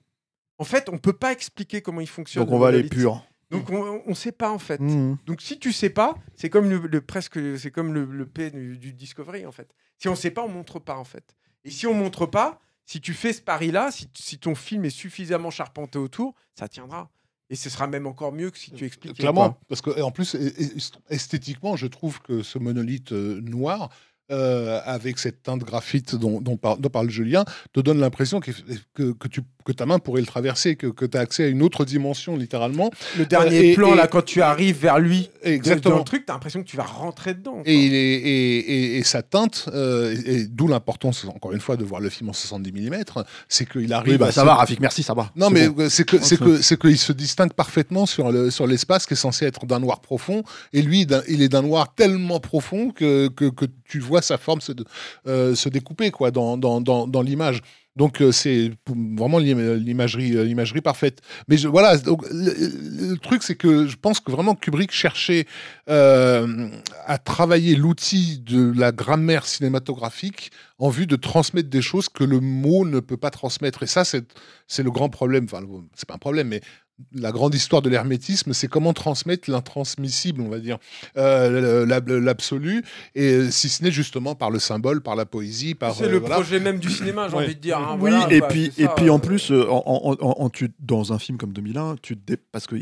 en 0.60 0.64
fait, 0.64 0.90
on 0.90 0.98
peut 0.98 1.14
pas 1.14 1.32
expliquer 1.32 1.80
comment 1.80 2.02
il 2.02 2.06
fonctionne. 2.06 2.44
Donc 2.44 2.52
on 2.52 2.58
va 2.58 2.68
aller 2.68 2.84
pur. 2.84 3.24
Donc 3.50 3.70
on 3.70 4.02
ne 4.06 4.14
sait 4.14 4.30
pas 4.30 4.50
en 4.50 4.58
fait. 4.58 4.78
Mmh. 4.78 5.16
Donc 5.26 5.40
si 5.40 5.58
tu 5.58 5.72
sais 5.72 5.90
pas, 5.90 6.14
c'est 6.36 6.50
comme 6.50 6.68
le, 6.70 7.00
presque 7.00 7.38
c'est 7.58 7.70
comme 7.70 7.92
le, 7.94 8.26
P 8.26 8.50
du, 8.50 8.92
Discovery 8.92 9.46
en 9.46 9.52
fait. 9.52 9.74
Si 9.98 10.06
on 10.08 10.14
sait 10.14 10.30
pas, 10.30 10.42
on 10.42 10.48
montre 10.48 10.78
pas 10.78 10.96
en 10.96 11.04
fait. 11.04 11.34
Et 11.64 11.70
si 11.70 11.86
on 11.86 11.94
montre 11.94 12.26
pas, 12.26 12.60
si 12.84 13.00
tu 13.00 13.14
fais 13.14 13.32
ce 13.32 13.40
pari 13.40 13.72
là, 13.72 13.90
si, 13.90 14.38
ton 14.38 14.54
film 14.54 14.84
est 14.84 14.90
suffisamment 14.90 15.50
charpenté 15.50 15.98
autour, 15.98 16.34
ça 16.54 16.68
tiendra. 16.68 17.10
Et 17.48 17.56
ce 17.56 17.70
sera 17.70 17.86
même 17.86 18.06
encore 18.06 18.32
mieux 18.32 18.50
que 18.50 18.58
si 18.58 18.70
tu 18.70 18.84
expliques. 18.84 19.16
Clairement, 19.16 19.58
parce 19.66 19.80
que 19.80 20.00
en 20.02 20.12
plus 20.12 20.36
esthétiquement, 21.08 21.74
je 21.74 21.86
trouve 21.86 22.20
que 22.20 22.42
ce 22.42 22.58
monolithe 22.58 23.12
euh, 23.12 23.40
noir 23.40 23.88
euh, 24.30 24.80
avec 24.84 25.18
cette 25.18 25.42
teinte 25.42 25.64
graphite 25.64 26.14
dont, 26.14 26.40
dont 26.40 26.56
par- 26.56 26.78
dont 26.78 26.88
parle 26.88 27.10
Julien, 27.10 27.44
te 27.72 27.80
donne 27.80 27.98
l'impression 27.98 28.38
que, 28.38 28.52
que, 28.94 29.10
que 29.10 29.26
tu, 29.26 29.40
que 29.70 29.76
ta 29.76 29.86
main 29.86 29.98
pourrait 29.98 30.20
le 30.20 30.26
traverser, 30.26 30.76
que, 30.76 30.86
que 30.88 31.04
tu 31.04 31.16
as 31.16 31.20
accès 31.20 31.44
à 31.44 31.48
une 31.48 31.62
autre 31.62 31.84
dimension, 31.84 32.36
littéralement. 32.36 32.90
Le 33.18 33.26
dernier 33.26 33.70
et- 33.70 33.74
plan, 33.74 33.92
et- 33.92 33.96
là, 33.96 34.06
quand 34.06 34.24
tu 34.24 34.42
arrives 34.42 34.78
vers 34.80 34.98
lui, 34.98 35.30
Exactement. 35.42 35.94
dans 35.94 35.98
le 36.00 36.04
truc, 36.04 36.24
t'as 36.26 36.32
l'impression 36.32 36.62
que 36.62 36.68
tu 36.68 36.76
vas 36.76 36.84
rentrer 36.84 37.34
dedans. 37.34 37.62
Et, 37.64 37.74
il 37.74 37.94
est- 37.94 37.98
et, 37.98 38.58
et- 38.58 38.98
et 38.98 39.02
sa 39.04 39.22
teinte, 39.22 39.66
euh, 39.74 40.14
et, 40.26 40.34
et 40.34 40.44
d'où 40.46 40.66
l'importance, 40.68 41.24
encore 41.24 41.52
une 41.52 41.60
fois, 41.60 41.76
de 41.76 41.84
voir 41.84 42.00
le 42.00 42.08
film 42.08 42.30
en 42.30 42.32
70 42.32 42.72
mm, 42.72 43.04
c'est 43.48 43.68
qu'il 43.68 43.92
arrive 43.92 44.12
Oui, 44.12 44.18
bah 44.18 44.26
à 44.26 44.32
ça 44.32 44.40
se- 44.42 44.46
va, 44.46 44.54
Rafik, 44.54 44.80
merci, 44.80 45.02
ça 45.02 45.14
va. 45.14 45.30
Non, 45.36 45.48
C'est 45.48 45.52
mais 45.54 45.68
bon. 45.68 45.82
euh, 45.82 45.88
c'est 45.88 46.04
que 46.04 46.18
c'est 46.22 46.38
que 46.38 46.60
c'est 46.62 46.78
qu'il 46.80 46.98
se 46.98 47.12
distingue 47.12 47.52
parfaitement 47.52 48.06
sur 48.06 48.32
le 48.32 48.50
sur 48.50 48.66
l'espace 48.66 49.06
qui 49.06 49.14
est 49.14 49.16
censé 49.16 49.44
être 49.46 49.66
d'un 49.66 49.78
noir 49.80 50.00
profond, 50.00 50.42
et 50.72 50.82
lui, 50.82 51.06
il 51.28 51.42
est 51.42 51.48
d'un 51.48 51.62
noir 51.62 51.94
tellement 51.94 52.40
profond 52.40 52.90
que, 52.90 53.28
que, 53.28 53.44
que 53.50 53.66
tu 53.88 53.98
vois 54.00 54.22
sa 54.22 54.38
forme 54.38 54.60
se, 54.60 54.72
euh, 55.26 55.54
se 55.54 55.68
découper 55.68 56.10
quoi 56.10 56.30
dans 56.30 56.56
dans, 56.56 56.80
dans, 56.80 57.06
dans 57.06 57.22
l'image. 57.22 57.60
Donc 57.96 58.22
euh, 58.22 58.30
c'est 58.30 58.70
vraiment 58.86 59.40
euh, 59.40 59.76
l'imagerie 59.76 60.80
parfaite. 60.80 61.20
Mais 61.48 61.56
voilà, 61.56 61.98
donc, 61.98 62.24
le, 62.30 63.16
truc 63.16 63.42
c'est 63.42 63.56
que 63.56 63.86
je 63.86 63.96
pense 63.96 64.20
que 64.20 64.30
vraiment 64.30 64.54
Kubrick 64.54 64.92
cherchait 64.92 65.46
euh, 65.88 66.68
à 67.06 67.18
travailler 67.18 67.74
l'outil 67.74 68.38
de 68.38 68.72
la 68.78 68.92
grammaire 68.92 69.44
cinématographique 69.44 70.52
en 70.78 70.88
vue 70.88 71.06
de 71.06 71.16
transmettre 71.16 71.68
des 71.68 71.82
choses 71.82 72.08
que 72.08 72.24
le 72.24 72.40
mot 72.40 72.84
ne 72.86 73.00
peut 73.00 73.16
pas 73.16 73.30
transmettre. 73.30 73.82
Et 73.82 73.86
ça, 73.88 74.04
c'est 74.04 74.24
c'est 74.68 74.84
le 74.84 74.90
grand 74.90 75.08
problème. 75.08 75.44
Enfin, 75.44 75.62
c'est 75.94 76.08
pas 76.08 76.14
un 76.14 76.18
problème, 76.18 76.48
mais 76.48 76.60
la 77.12 77.32
grande 77.32 77.54
histoire 77.54 77.82
de 77.82 77.88
l'hermétisme, 77.88 78.52
c'est 78.52 78.68
comment 78.68 78.92
transmettre 78.92 79.50
l'intransmissible, 79.50 80.40
on 80.42 80.48
va 80.48 80.58
dire, 80.58 80.78
euh, 81.16 81.86
l'ab- 81.86 82.08
l'absolu, 82.08 82.82
et 83.14 83.32
euh, 83.32 83.50
si 83.50 83.68
ce 83.68 83.82
n'est 83.82 83.90
justement 83.90 84.34
par 84.34 84.50
le 84.50 84.58
symbole, 84.58 85.00
par 85.00 85.16
la 85.16 85.26
poésie, 85.26 85.74
par 85.74 85.94
C'est 85.94 86.04
euh, 86.04 86.10
le 86.10 86.18
voilà. 86.18 86.36
projet 86.36 86.60
même 86.60 86.78
du 86.78 86.90
cinéma, 86.90 87.28
j'ai 87.28 87.36
Ouais. 87.36 87.44
envie 87.44 87.54
de 87.54 87.60
dire. 87.60 87.78
hein, 87.78 87.96
Oui, 88.00 88.10
voilà, 88.10 88.32
et 88.32 88.38
quoi, 88.40 88.48
puis 88.48 88.72
c'est 88.74 88.82
et 88.82 88.86
ça, 88.86 88.92
puis 88.96 89.10
en 89.10 89.16
euh, 89.16 89.20
plus, 89.20 89.50
euh, 89.50 89.66
en, 89.70 89.82
en- 89.86 90.12
en- 90.20 90.42
en- 90.44 90.50
tu, 90.50 90.70
dans 90.80 91.12
un 91.12 91.18
film 91.18 91.38
comme 91.38 91.52
2001, 91.52 91.96
tu 92.02 92.16
te 92.16 92.32
dé- 92.32 92.38
parce 92.52 92.66
que 92.66 92.76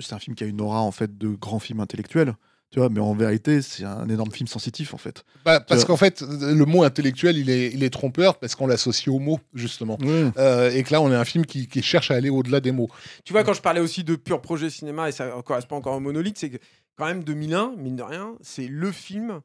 c'est 0.00 0.14
un 0.14 0.18
film 0.18 0.34
qui 0.36 0.44
a 0.44 0.46
une 0.46 0.60
aura 0.60 0.80
en 0.80 0.90
fait 0.92 1.16
de 1.18 1.28
grand 1.28 1.58
film 1.58 1.80
intellectuel, 1.80 2.34
tu 2.70 2.78
vois, 2.78 2.88
mais 2.88 3.00
en 3.00 3.14
vérité, 3.14 3.62
c'est 3.62 3.84
un 3.84 4.08
énorme 4.08 4.30
film 4.30 4.46
sensitif 4.46 4.94
en 4.94 4.96
fait. 4.98 5.24
Bah, 5.44 5.58
parce 5.60 5.84
qu'en 5.84 5.96
fait, 5.96 6.22
le 6.22 6.64
mot 6.64 6.84
intellectuel, 6.84 7.36
il 7.36 7.50
est, 7.50 7.72
il 7.72 7.82
est 7.82 7.90
trompeur 7.90 8.38
parce 8.38 8.54
qu'on 8.54 8.66
l'associe 8.68 9.08
au 9.08 9.18
mot, 9.18 9.40
justement. 9.54 9.98
Euh, 10.36 10.70
et 10.70 10.82
que 10.84 10.92
là, 10.92 11.00
on 11.00 11.10
est 11.10 11.16
un 11.16 11.24
film 11.24 11.44
qui, 11.46 11.66
qui 11.66 11.82
cherche 11.82 12.10
à 12.10 12.14
aller 12.14 12.30
au-delà 12.30 12.60
des 12.60 12.70
mots. 12.72 12.88
Tu 13.24 13.32
vois, 13.32 13.42
quand 13.42 13.54
je 13.54 13.60
parlais 13.62 13.80
aussi 13.80 14.04
de 14.04 14.14
pur 14.14 14.40
projet 14.40 14.70
cinéma, 14.70 15.08
et 15.08 15.12
ça 15.12 15.28
correspond 15.44 15.76
encore 15.76 15.96
au 15.96 16.00
monolithe, 16.00 16.38
c'est 16.38 16.50
que 16.50 16.58
quand 16.96 17.06
même 17.06 17.24
2001, 17.24 17.74
mine 17.76 17.96
de 17.96 18.02
rien, 18.02 18.36
c'est 18.40 18.68
le 18.68 18.92
film 18.92 19.40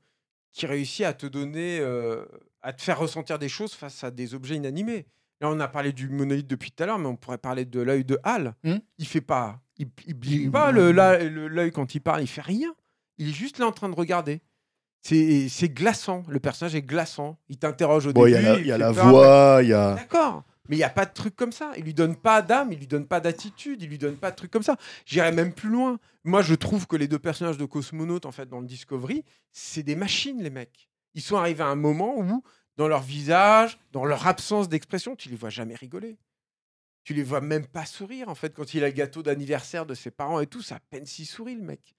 qui 0.52 0.68
réussit 0.68 1.06
à 1.06 1.14
te 1.14 1.26
donner, 1.26 1.80
euh, 1.80 2.26
à 2.62 2.74
te 2.74 2.82
faire 2.82 3.00
ressentir 3.00 3.40
des 3.40 3.50
choses 3.50 3.74
face 3.74 4.04
à 4.04 4.12
des 4.12 4.36
objets 4.36 4.56
inanimés. 4.56 5.06
Là, 5.42 5.50
on 5.50 5.60
a 5.60 5.68
parlé 5.68 5.92
du 5.92 6.08
monolithe 6.10 6.48
depuis 6.48 6.72
tout 6.72 6.84
à 6.84 6.86
l'heure, 6.86 7.00
mais 7.00 7.08
on 7.08 7.16
pourrait 7.16 7.38
parler 7.38 7.66
de 7.66 7.82
l'œil 7.82 8.06
de 8.06 8.18
Hal. 8.24 8.54
Hmm. 8.64 8.78
Il 9.00 9.08
fait 9.08 9.20
pas, 9.22 9.60
il, 9.78 9.88
il 10.08 10.14
blige 10.14 10.42
Il- 10.44 10.52
pas 10.52 10.72
l'œil 10.72 11.72
quand 11.72 11.95
il 11.95 12.00
parle, 12.00 12.22
il 12.22 12.28
fait 12.28 12.42
rien. 12.42 12.74
Il 13.18 13.30
est 13.30 13.34
juste 13.34 13.60
là 13.60 13.68
en 13.68 13.72
train 13.72 13.90
de 13.90 13.95
regarder. 13.95 14.42
C'est 15.02 15.69
glaçant. 15.69 16.24
Le 16.27 16.40
personnage 16.40 16.76
est 16.76 16.82
glaçant. 16.82 17.38
Il 17.48 17.58
t'interroge 17.58 18.08
au 18.08 18.14
Bon, 18.14 18.26
il 18.26 18.32
y 18.32 18.35
a 18.35 18.40
début. 18.42 18.48
la, 18.53 18.60
il 18.60 18.68
y 18.68 18.72
a 18.72 18.77
la 18.77 18.92
voix, 18.92 19.60
il 19.61 19.69
y 19.69 19.74
a. 19.74 19.94
D'accord. 19.95 20.44
Mais 20.68 20.77
il 20.77 20.80
n'y 20.80 20.84
a 20.84 20.90
pas 20.90 21.06
de 21.06 21.14
truc 21.14 21.35
comme 21.35 21.52
ça. 21.52 21.74
Il 21.77 21.84
lui 21.84 21.94
donne 21.94 22.16
pas 22.16 22.42
d'âme, 22.42 22.72
il 22.72 22.80
lui 22.80 22.88
donne 22.88 23.06
pas 23.06 23.19
d'attitude, 23.19 23.84
il 23.84 23.90
lui 23.90 24.00
donne 24.00 24.18
pas 24.18 24.32
de 24.32 24.35
truc 24.35 24.50
comme 24.50 24.64
ça. 24.64 24.77
J'irais 25.06 25.32
même 25.32 25.53
plus 25.53 25.69
loin. 25.69 26.00
Moi, 26.24 26.42
je 26.42 26.56
trouve 26.56 26.88
que 26.88 26.95
les 26.95 27.08
deux 27.08 27.19
personnages 27.19 27.58
de 27.60 27.66
cosmonautes, 27.66 28.26
en 28.26 28.32
fait, 28.32 28.50
dans 28.50 28.60
le 28.61 28.66
Discovery, 28.66 29.24
c'est 29.52 29.84
des 29.84 29.95
machines, 29.95 30.42
les 30.42 30.50
mecs. 30.50 30.90
Ils 31.14 31.22
sont 31.22 31.38
arrivés 31.38 31.61
à 31.64 31.68
un 31.68 31.76
moment 31.76 32.18
où, 32.18 32.44
dans 32.77 32.88
leur 32.88 33.03
visage, 33.03 33.77
dans 33.92 34.06
leur 34.06 34.26
absence 34.26 34.68
d'expression, 34.68 35.16
tu 35.16 35.30
les 35.30 35.35
vois 35.35 35.52
jamais 35.52 35.76
rigoler. 35.76 36.18
Tu 37.03 37.14
les 37.14 37.22
vois 37.22 37.42
même 37.42 37.68
pas 37.68 37.85
sourire, 37.85 38.27
en 38.27 38.34
fait, 38.35 38.56
quand 38.56 38.74
il 38.74 38.84
a 38.84 38.88
le 38.88 38.94
gâteau 38.94 39.22
d'anniversaire 39.22 39.85
de 39.85 39.94
ses 39.94 40.10
parents 40.10 40.40
et 40.40 40.48
tout, 40.48 40.64
ça 40.64 40.77
à 40.77 40.80
peine 40.90 41.06
s'il 41.06 41.27
sourit, 41.27 41.53
le 41.53 41.61
mec. 41.61 41.95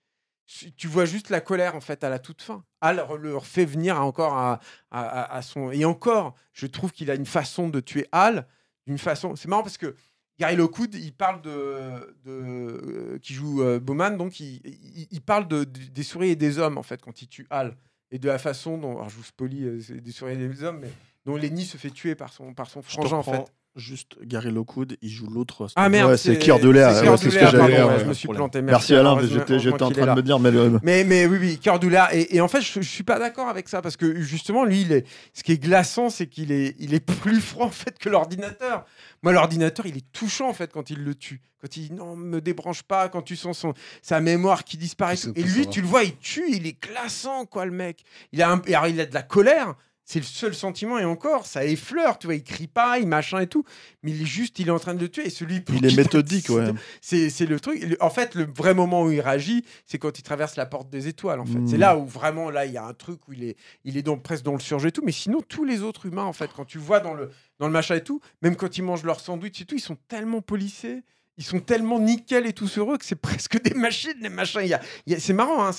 Tu- 0.46 0.86
vois 0.86 1.04
juste 1.06 1.28
la 1.30 1.40
colère, 1.40 1.74
en 1.74 1.80
fait, 1.80 2.04
à 2.04 2.08
la 2.08 2.18
toute 2.18 2.40
fin. 2.42 2.64
Al 2.80 3.04
le 3.20 3.36
refait 3.36 3.64
venir 3.64 4.00
encore 4.00 4.34
à, 4.34 4.60
à- 4.90 5.02
à- 5.02 5.36
à 5.36 5.42
son. 5.42 5.70
Et 5.72 5.84
encore, 5.84 6.34
je 6.52 6.66
trouve 6.66 6.92
qu'il 6.92 7.10
a 7.10 7.14
une 7.14 7.26
façon 7.26 7.68
de 7.68 7.80
tuer 7.80 8.06
Al, 8.12 8.46
d'une 8.86 8.98
façon. 8.98 9.34
C'est 9.34 9.48
marrant 9.48 9.62
parce 9.64 9.76
que 9.78 9.96
Gary 10.38 10.54
Lockwood, 10.56 10.94
il 10.94 11.12
parle 11.12 11.42
de. 11.42 12.14
de 12.24 12.30
euh, 12.30 13.18
qui 13.18 13.34
joue 13.34 13.62
euh, 13.62 13.80
Bowman, 13.80 14.16
donc 14.16 14.38
il, 14.38 14.60
il- 14.64 15.08
il 15.10 15.20
parle 15.20 15.48
de, 15.48 15.64
de- 15.64 15.80
des 15.88 16.02
souris 16.04 16.30
et 16.30 16.36
des 16.36 16.58
hommes, 16.58 16.78
en 16.78 16.82
fait, 16.84 17.00
quand 17.02 17.22
il 17.22 17.28
tue 17.28 17.46
Al. 17.50 17.76
Et 18.12 18.18
de 18.20 18.28
la 18.28 18.38
façon 18.38 18.78
dont. 18.78 18.92
Alors, 18.98 19.08
je 19.08 19.16
vous 19.16 19.24
spoilie 19.24 19.64
euh, 19.64 19.80
des 20.00 20.12
souris 20.12 20.34
et 20.34 20.36
des 20.48 20.62
hommes, 20.62 20.78
mais 20.80 20.92
dont 21.24 21.34
Lenny 21.36 21.64
se 21.64 21.76
fait 21.76 21.90
tuer 21.90 22.14
par 22.14 22.32
son, 22.32 22.54
par 22.54 22.70
son 22.70 22.82
frangin, 22.82 23.16
en 23.16 23.22
fait. 23.46 23.52
Juste 23.76 24.16
Gary 24.22 24.50
Lockwood, 24.50 24.96
il 25.02 25.10
joue 25.10 25.26
l'autre. 25.28 25.66
Ah 25.76 25.90
merde, 25.90 26.10
Ouais, 26.12 26.16
c'est 26.16 26.38
Keir 26.38 26.58
Dullea, 26.58 26.94
c'est 26.94 27.08
ouais, 27.10 27.16
ce 27.18 27.24
que 27.24 27.28
ouais, 27.28 27.98
je 28.00 28.04
me 28.06 28.14
suis 28.14 28.26
de 28.26 28.32
planté. 28.34 28.62
Merci 28.62 28.94
Alain, 28.94 29.20
j'étais 29.20 29.54
en 29.82 29.90
train 29.90 30.06
de 30.06 30.14
me 30.16 30.22
dire, 30.22 30.38
mais 30.38 30.50
le- 30.50 30.80
Mais, 30.82 31.04
mais 31.04 31.26
oui, 31.26 31.36
oui, 31.38 31.58
Cœur 31.58 31.78
Doulard. 31.78 32.12
Et, 32.14 32.34
et 32.36 32.40
en 32.40 32.48
fait, 32.48 32.62
je, 32.62 32.80
je 32.80 32.88
suis 32.88 33.04
pas 33.04 33.18
d'accord 33.18 33.48
avec 33.48 33.68
ça 33.68 33.82
parce 33.82 33.98
que 33.98 34.18
justement, 34.22 34.64
lui, 34.64 34.80
il 34.80 34.92
est, 34.92 35.06
ce 35.34 35.42
qui 35.42 35.52
est 35.52 35.58
glaçant, 35.58 36.08
c'est 36.08 36.26
qu'il 36.26 36.52
est, 36.52 36.74
il 36.78 36.94
est 36.94 37.00
plus 37.20 37.40
froid 37.40 37.66
en 37.66 37.70
fait 37.70 37.98
que 37.98 38.08
l'ordinateur. 38.08 38.86
Moi, 39.22 39.32
l'ordinateur, 39.32 39.84
il 39.84 39.98
est 39.98 40.12
touchant 40.12 40.48
en 40.48 40.54
fait 40.54 40.72
quand 40.72 40.88
il 40.88 41.04
le 41.04 41.14
tue. 41.14 41.42
Quand 41.60 41.76
il 41.76 41.88
dit 41.88 41.92
non, 41.92 42.16
me 42.16 42.40
débranche 42.40 42.82
pas, 42.82 43.10
quand 43.10 43.22
tu 43.22 43.36
sens 43.36 43.58
son, 43.58 43.74
sa 44.00 44.20
mémoire 44.20 44.64
qui 44.64 44.78
disparaît. 44.78 45.16
Et 45.34 45.42
lui, 45.42 45.66
tu 45.68 45.82
le 45.82 45.86
vois, 45.86 46.04
il 46.04 46.16
tue, 46.16 46.44
il 46.50 46.66
est 46.66 46.80
glaçant, 46.82 47.44
quoi, 47.44 47.66
le 47.66 47.72
mec. 47.72 48.04
Il 48.32 48.40
a, 48.40 48.50
un, 48.50 48.60
alors, 48.68 48.86
il 48.88 48.98
a 49.00 49.06
de 49.06 49.14
la 49.14 49.22
colère. 49.22 49.74
C'est 50.08 50.20
le 50.20 50.24
seul 50.24 50.54
sentiment 50.54 50.98
et 51.00 51.04
encore, 51.04 51.46
ça 51.46 51.64
effleure, 51.64 52.18
tu 52.18 52.28
vois, 52.28 52.36
il 52.36 52.44
crie 52.44 52.68
pas, 52.68 53.00
il 53.00 53.08
machin 53.08 53.40
et 53.40 53.48
tout, 53.48 53.64
mais 54.04 54.12
il 54.12 54.22
est 54.22 54.24
juste, 54.24 54.58
il 54.60 54.68
est 54.68 54.70
en 54.70 54.78
train 54.78 54.94
de 54.94 55.00
le 55.00 55.08
tuer 55.08 55.26
et 55.26 55.30
celui 55.30 55.56
il 55.68 55.84
est 55.84 55.96
méthodique, 55.96 56.48
ouais. 56.50 56.72
c'est 57.00 57.46
le 57.46 57.58
truc. 57.58 57.96
En 58.00 58.08
fait, 58.08 58.36
le 58.36 58.44
vrai 58.44 58.72
moment 58.72 59.02
où 59.02 59.10
il 59.10 59.20
réagit, 59.20 59.64
c'est 59.84 59.98
quand 59.98 60.16
il 60.18 60.22
traverse 60.22 60.54
la 60.54 60.64
porte 60.64 60.88
des 60.90 61.08
étoiles. 61.08 61.40
En 61.40 61.44
fait, 61.44 61.58
Mm. 61.58 61.66
c'est 61.66 61.76
là 61.76 61.96
où 61.98 62.06
vraiment 62.06 62.50
là 62.50 62.66
il 62.66 62.72
y 62.72 62.76
a 62.78 62.84
un 62.86 62.94
truc 62.94 63.26
où 63.26 63.32
il 63.32 63.42
est, 63.42 63.56
il 63.84 63.96
est 63.96 64.02
dans, 64.02 64.16
presque 64.16 64.44
dans 64.44 64.52
le 64.52 64.60
surjeu 64.60 64.88
et 64.88 64.92
tout. 64.92 65.02
Mais 65.04 65.10
sinon, 65.12 65.42
tous 65.42 65.64
les 65.64 65.82
autres 65.82 66.06
humains, 66.06 66.22
en 66.24 66.32
fait, 66.32 66.50
quand 66.54 66.64
tu 66.64 66.78
vois 66.78 67.00
dans 67.00 67.14
le 67.14 67.30
dans 67.58 67.66
le 67.66 67.72
machin 67.72 67.96
et 67.96 68.04
tout, 68.04 68.20
même 68.42 68.54
quand 68.54 68.78
ils 68.78 68.82
mangent 68.82 69.02
leur 69.04 69.18
sandwich 69.18 69.60
et 69.60 69.64
tout, 69.64 69.74
ils 69.74 69.80
sont 69.80 69.96
tellement 70.08 70.40
polissés. 70.40 71.02
Ils 71.38 71.44
sont 71.44 71.60
tellement 71.60 71.98
nickel 72.00 72.46
et 72.46 72.52
tous 72.54 72.78
heureux 72.78 72.96
que 72.96 73.04
c'est 73.04 73.14
presque 73.20 73.60
des 73.62 73.74
machines, 73.74 74.14
les 74.22 74.28
machins. 74.30 74.62
Y 74.64 74.72
a- 74.74 74.80
y 75.06 75.14
a- 75.14 75.20
c'est 75.20 75.34
marrant, 75.34 75.66
hein, 75.66 75.72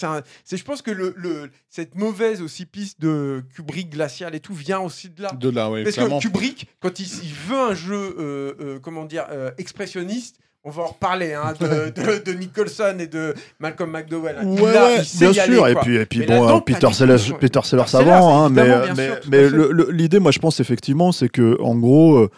c'est 0.43 0.57
je 0.57 0.63
pense 0.63 0.81
que 0.83 0.91
le, 0.91 1.13
le- 1.17 1.49
cette 1.69 1.95
mauvaise 1.95 2.41
aussi 2.43 2.65
piste 2.65 3.01
de 3.01 3.43
Kubrick 3.55 3.89
glacial 3.89 4.35
et 4.35 4.39
tout 4.39 4.53
vient 4.53 4.79
aussi 4.79 5.09
de 5.09 5.23
là. 5.23 5.31
De 5.31 5.49
là, 5.49 5.69
oui, 5.71 5.83
Parce 5.83 5.95
clairement. 5.95 6.19
que 6.19 6.23
Kubrick, 6.23 6.67
quand 6.79 6.99
il, 6.99 7.07
il 7.23 7.33
veut 7.49 7.57
un 7.57 7.73
jeu, 7.73 8.15
euh, 8.19 8.53
euh, 8.59 8.79
comment 8.79 9.05
dire, 9.05 9.25
euh, 9.31 9.49
expressionniste, 9.57 10.37
on 10.63 10.69
va 10.69 10.83
en 10.83 10.87
reparler, 10.87 11.33
hein, 11.33 11.53
de, 11.59 11.65
de- 12.17 12.23
de 12.23 12.33
Nicholson 12.33 12.97
et 12.99 13.07
de 13.07 13.33
Malcolm 13.59 13.89
McDowell. 13.91 14.37
hein. 14.39 14.45
Ouais, 14.45 14.95
bien 14.95 15.03
sûr. 15.03 15.41
aller, 15.41 15.71
et 15.71 15.75
puis, 15.75 15.95
et 15.95 16.05
puis 16.05 16.25
bon, 16.25 16.57
euh, 16.57 16.59
Peter 16.59 16.91
Sellers, 16.93 17.15
tout. 17.29 17.35
Peter 17.37 17.61
Sellers 17.63 17.85
hein, 17.95 18.49
mais, 18.49 18.67
mais, 18.95 19.19
tout 19.21 19.29
mais 19.31 19.47
l'idée, 19.91 20.19
moi, 20.19 20.31
je 20.31 20.39
pense 20.39 20.59
effectivement, 20.59 21.11
c'est 21.11 21.29
que 21.29 21.57
en 21.61 21.75
gros, 21.75 22.29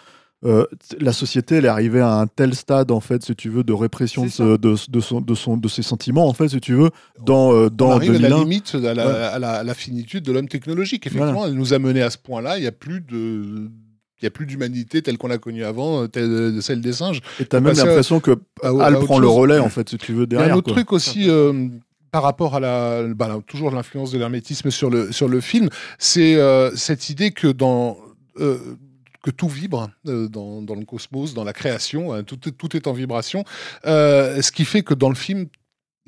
euh, 0.45 0.65
la 0.99 1.11
société, 1.11 1.55
elle 1.55 1.65
est 1.65 1.69
arrivée 1.69 1.99
à 1.99 2.13
un 2.19 2.27
tel 2.27 2.55
stade, 2.55 2.91
en 2.91 3.01
fait, 3.01 3.23
si 3.23 3.35
tu 3.35 3.49
veux, 3.49 3.63
de 3.63 3.73
répression 3.73 4.23
de, 4.25 4.29
son, 4.29 4.55
de, 5.21 5.35
son, 5.35 5.57
de 5.57 5.67
ses 5.67 5.81
sentiments, 5.81 6.27
en 6.27 6.33
fait, 6.33 6.47
si 6.49 6.61
tu 6.61 6.73
veux, 6.73 6.89
dans, 7.25 7.53
euh, 7.53 7.69
on 7.81 7.91
arrive 7.91 8.11
à 8.11 8.19
la 8.19 8.29
2001. 8.29 8.43
limite, 8.43 8.75
à 8.75 8.93
la, 8.93 9.05
Ouais. 9.07 9.13
à 9.13 9.39
la- 9.39 9.51
à 9.55 9.63
la 9.63 9.73
finitude 9.73 10.23
de 10.23 10.31
l'homme 10.31 10.47
technologique. 10.47 11.05
Effectivement, 11.07 11.45
elle 11.45 11.53
nous 11.55 11.73
a 11.73 11.79
mené 11.79 12.01
à 12.01 12.09
ce 12.09 12.17
point-là. 12.17 12.57
Il 12.57 12.61
n'y 12.61 12.67
a 12.67 12.71
plus 12.71 13.01
de. 13.01 13.69
Il 14.21 14.25
y 14.25 14.27
a 14.27 14.31
plus 14.31 14.45
d'humanité 14.45 15.01
telle 15.01 15.17
qu'on 15.17 15.27
l'a 15.29 15.37
connue 15.37 15.63
avant, 15.63 16.03
euh, 16.03 16.07
telle 16.07 16.23
euh, 16.29 16.59
celle 16.61 16.81
des 16.81 16.91
singes. 16.91 17.21
Et 17.39 17.45
t'as 17.45 17.61
même 17.61 17.71
passer 17.71 17.81
à- 17.81 17.85
l'impression 17.85 18.19
que 18.19 18.31
à- 18.61 18.67
Al 18.85 18.99
prend 18.99 19.17
le 19.19 19.27
relais, 19.29 19.59
en 19.59 19.69
fait, 19.69 19.87
si 19.89 19.97
tu 19.97 20.11
veux, 20.11 20.25
Il 20.29 20.33
y 20.33 20.35
a 20.35 20.39
derrière. 20.39 20.55
un 20.55 20.57
autre 20.57 20.65
quoi. 20.65 20.73
truc 20.73 20.91
aussi 20.91 21.29
euh, 21.29 21.67
par 22.11 22.23
rapport 22.23 22.53
à 22.55 22.59
la, 22.59 23.03
bah, 23.13 23.27
là, 23.29 23.39
toujours 23.47 23.71
l'influence 23.71 24.11
de 24.11 24.17
l'hermétisme 24.17 24.71
sur 24.71 24.89
le, 24.89 25.11
sur 25.13 25.27
le 25.29 25.39
film, 25.39 25.69
c'est 25.99 26.37
cette 26.75 27.09
idée 27.09 27.31
que 27.31 27.47
dans 27.47 27.97
euh, 28.41 28.57
que 29.23 29.31
tout 29.31 29.49
vibre 29.49 29.89
euh, 30.07 30.27
dans, 30.29 30.61
le 30.75 30.85
cosmos, 30.85 31.33
dans 31.33 31.43
la 31.43 31.53
création, 31.53 32.13
hein, 32.13 32.23
tout, 32.23 32.39
est- 32.47 32.51
tout 32.51 32.75
est 32.75 32.87
en 32.87 32.93
vibration, 32.93 33.43
euh, 33.85 34.41
ce 34.41 34.51
qui 34.51 34.65
fait 34.65 34.81
que 34.83 34.93
dans 34.93 35.09
le 35.09 35.15
film 35.15 35.47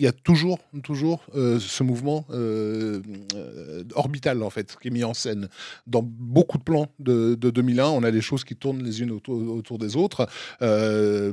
il 0.02 0.06
y 0.06 0.08
a 0.08 0.12
toujours, 0.12 0.58
toujours 0.82 1.22
euh, 1.36 1.60
ce 1.60 1.84
mouvement 1.84 2.26
euh, 2.32 3.02
euh, 3.36 3.84
orbital 3.94 4.42
en 4.42 4.50
fait 4.50 4.76
qui 4.82 4.88
est 4.88 4.92
mis 4.92 5.04
en 5.04 5.14
scène. 5.14 5.48
Dans 5.86 6.02
beaucoup 6.04 6.58
de 6.58 6.64
plans 6.64 6.88
de, 6.98 7.36
de 7.36 7.50
2001, 7.52 7.86
on 7.86 8.02
a 8.04 8.10
des 8.10 8.22
choses 8.22 8.44
qui 8.44 8.56
tournent 8.56 8.82
les 8.84 9.02
unes 9.04 9.12
autour, 9.12 9.36
autour 9.56 9.78
des 9.78 9.96
autres. 9.96 10.28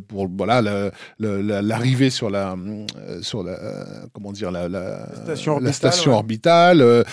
Pour 0.09 0.29
voilà 0.29 0.61
la- 0.61 0.91
la- 1.19 1.43
la- 1.43 1.63
l'arrivée 1.63 2.11
sur 2.11 2.29
la 2.29 2.57
sur 3.23 3.43
la 3.43 3.57
comment 4.13 4.33
dire 4.33 4.51
la, 4.51 4.69
la, 4.69 5.07
station 5.25 5.53
orbitale, 5.55 5.75
station 5.75 6.11
ouais. 6.11 6.17
orbitale, 6.19 7.05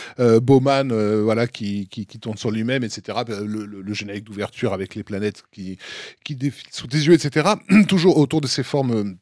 Bowman 0.42 0.92
voilà 1.24 1.48
qui, 1.48 1.88
qui, 1.88 2.06
qui 2.06 2.20
tourne 2.20 2.38
sur 2.38 2.52
lui-même, 2.52 2.84
etc. 2.84 3.20
Le, 3.28 3.66
le- 3.66 3.82
le 3.82 3.94
générique 3.94 4.26
d'ouverture 4.26 4.74
avec 4.74 4.96
les 4.96 5.04
planètes 5.04 5.44
qui 5.54 5.78
qui 6.26 6.36
défilent 6.36 6.68
sous 6.74 6.88
tes 6.88 6.98
yeux, 6.98 7.14
etc. 7.14 7.48
toujours 7.88 8.18
autour 8.18 8.42
de 8.42 8.48
ces 8.48 8.64
formes 8.64 9.16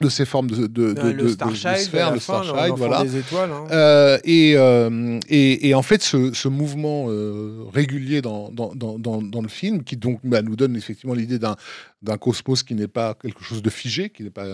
de 0.00 0.08
ces 0.08 0.24
formes 0.24 0.48
de, 0.50 0.66
de, 0.66 0.92
de, 0.92 1.00
le 1.10 1.12
de- 1.12 1.22
de 1.34 1.54
sphères, 1.54 2.12
le 2.12 2.18
fin, 2.20 2.42
Starchild, 2.42 2.56
l'enfant 2.70 2.74
voilà. 2.76 3.02
des 3.04 3.16
étoiles. 3.16 3.50
hein. 3.50 3.66
Euh, 3.70 4.18
et, 4.24 4.54
euh, 4.56 5.18
et, 5.28 5.68
et 5.68 5.74
en 5.74 5.82
fait, 5.82 6.02
ce, 6.02 6.32
ce 6.32 6.48
mouvement 6.48 7.06
euh, 7.08 7.64
régulier 7.72 8.22
dans, 8.22 8.50
dans, 8.50 8.74
dans, 8.74 8.98
dans, 8.98 9.20
dans 9.22 9.42
le 9.42 9.48
film, 9.48 9.84
qui 9.84 9.96
donc 9.96 10.20
bah, 10.24 10.42
nous 10.42 10.56
donne 10.56 10.76
effectivement 10.76 11.14
l'idée 11.14 11.38
d'un 11.38 11.56
d'un 12.02 12.16
cosmos 12.16 12.62
qui 12.62 12.74
n'est 12.74 12.88
pas 12.88 13.12
quelque 13.12 13.44
chose 13.44 13.60
de 13.60 13.68
figé, 13.68 14.08
qui 14.08 14.22
n'est 14.22 14.30
pas, 14.30 14.46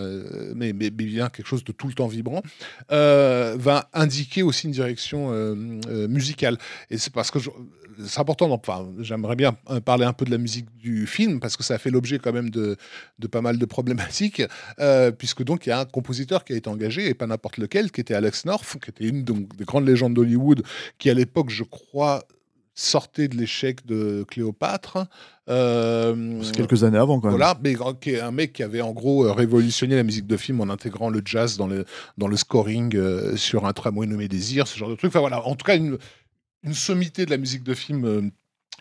mais, 0.53 0.73
mais, 0.73 0.89
bien 0.89 1.29
quelque 1.29 1.47
chose 1.47 1.63
de 1.63 1.71
tout 1.71 1.87
le 1.87 1.93
temps 1.93 2.07
vibrant, 2.07 2.41
va 2.89 3.89
indiquer 3.93 4.43
aussi 4.43 4.67
une 4.67 4.73
direction 4.73 5.31
musicale. 6.09 6.57
Et 6.89 6.97
c'est 6.97 7.13
parce 7.13 7.31
que 7.31 7.39
je- 7.39 7.49
c'est 8.05 8.19
important. 8.19 8.51
Enfin, 8.51 8.87
j'aimerais 8.99 9.35
bien 9.35 9.57
euh, 9.69 9.79
parler 9.79 10.05
un 10.05 10.13
peu 10.13 10.25
de 10.25 10.31
la 10.31 10.37
musique 10.37 10.67
du 10.77 11.07
film 11.07 11.39
parce 11.39 11.57
que 11.57 11.63
ça 11.63 11.75
a 11.75 11.77
fait 11.77 11.89
l'objet 11.89 12.19
quand 12.19 12.33
même 12.33 12.49
de, 12.49 12.77
de 13.19 13.27
pas 13.27 13.41
mal 13.41 13.57
de 13.57 13.65
problématiques, 13.65 14.41
euh, 14.79 15.11
puisque 15.11 15.43
donc 15.43 15.65
il 15.65 15.69
y 15.69 15.71
a 15.71 15.79
un 15.81 15.85
compositeur 15.85 16.43
qui 16.43 16.53
a 16.53 16.55
été 16.55 16.69
engagé 16.69 17.07
et 17.07 17.13
pas 17.13 17.27
n'importe 17.27 17.57
lequel, 17.57 17.91
qui 17.91 18.01
était 18.01 18.13
Alex 18.13 18.45
North, 18.45 18.77
qui 18.83 18.89
était 18.89 19.05
une 19.05 19.23
donc, 19.23 19.55
des 19.55 19.65
grandes 19.65 19.87
légendes 19.87 20.13
d'Hollywood, 20.13 20.63
qui 20.97 21.09
à 21.09 21.13
l'époque, 21.13 21.49
je 21.49 21.63
crois, 21.63 22.23
sortait 22.77 23.27
de 23.27 23.35
l'échec 23.35 23.85
de 23.87 24.23
Cléopâtre. 24.29 25.07
Euh, 25.49 26.41
C'est 26.43 26.55
quelques 26.55 26.83
années 26.83 26.99
avant, 26.99 27.19
quand 27.19 27.29
même. 27.29 27.37
voilà, 27.37 27.57
mais 27.63 27.75
qui 27.99 28.11
est 28.11 28.21
un 28.21 28.31
mec 28.31 28.53
qui 28.53 28.61
avait 28.61 28.81
en 28.81 28.91
gros 28.91 29.25
euh, 29.25 29.31
révolutionné 29.31 29.95
la 29.95 30.03
musique 30.03 30.27
de 30.27 30.37
film 30.37 30.61
en 30.61 30.69
intégrant 30.69 31.09
le 31.09 31.21
jazz 31.25 31.57
dans 31.57 31.67
le, 31.67 31.85
dans 32.17 32.27
le 32.27 32.37
scoring 32.37 32.95
euh, 32.95 33.35
sur 33.35 33.65
un 33.65 33.73
tramway 33.73 34.05
nommé 34.05 34.27
Désir, 34.27 34.67
ce 34.67 34.77
genre 34.77 34.89
de 34.89 34.95
truc. 34.95 35.09
Enfin 35.09 35.21
voilà, 35.21 35.43
en 35.45 35.55
tout 35.55 35.65
cas, 35.65 35.75
une, 35.75 35.97
une 36.63 36.73
sommité 36.73 37.25
de 37.25 37.31
la 37.31 37.37
musique 37.37 37.63
de 37.63 37.73
film 37.73 38.05
euh, 38.05 38.21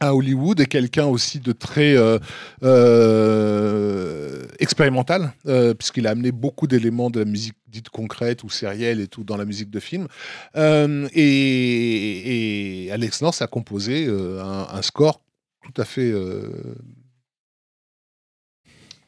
à 0.00 0.14
Hollywood 0.14 0.60
et 0.60 0.66
quelqu'un 0.66 1.06
aussi 1.06 1.40
de 1.40 1.52
très 1.52 1.96
euh, 1.96 2.18
euh, 2.62 4.44
expérimental, 4.58 5.32
puisqu'il 5.78 6.06
a 6.06 6.10
amené 6.10 6.32
beaucoup 6.32 6.66
d'éléments 6.66 7.08
de 7.08 7.20
la 7.20 7.24
musique 7.24 7.54
dite 7.66 7.88
concrète 7.88 8.44
ou 8.44 8.50
sérielle 8.50 9.00
et 9.00 9.08
tout 9.08 9.24
dans 9.24 9.38
la 9.38 9.46
musique 9.46 9.70
de 9.70 9.80
film. 9.80 10.06
Et, 11.14 12.90
Alex 12.92 13.22
North 13.22 13.40
a 13.40 13.46
composé 13.46 14.06
un, 14.06 14.82
score 14.82 15.22
tout 15.62 15.80
à 15.80 15.86
fait 15.86 16.12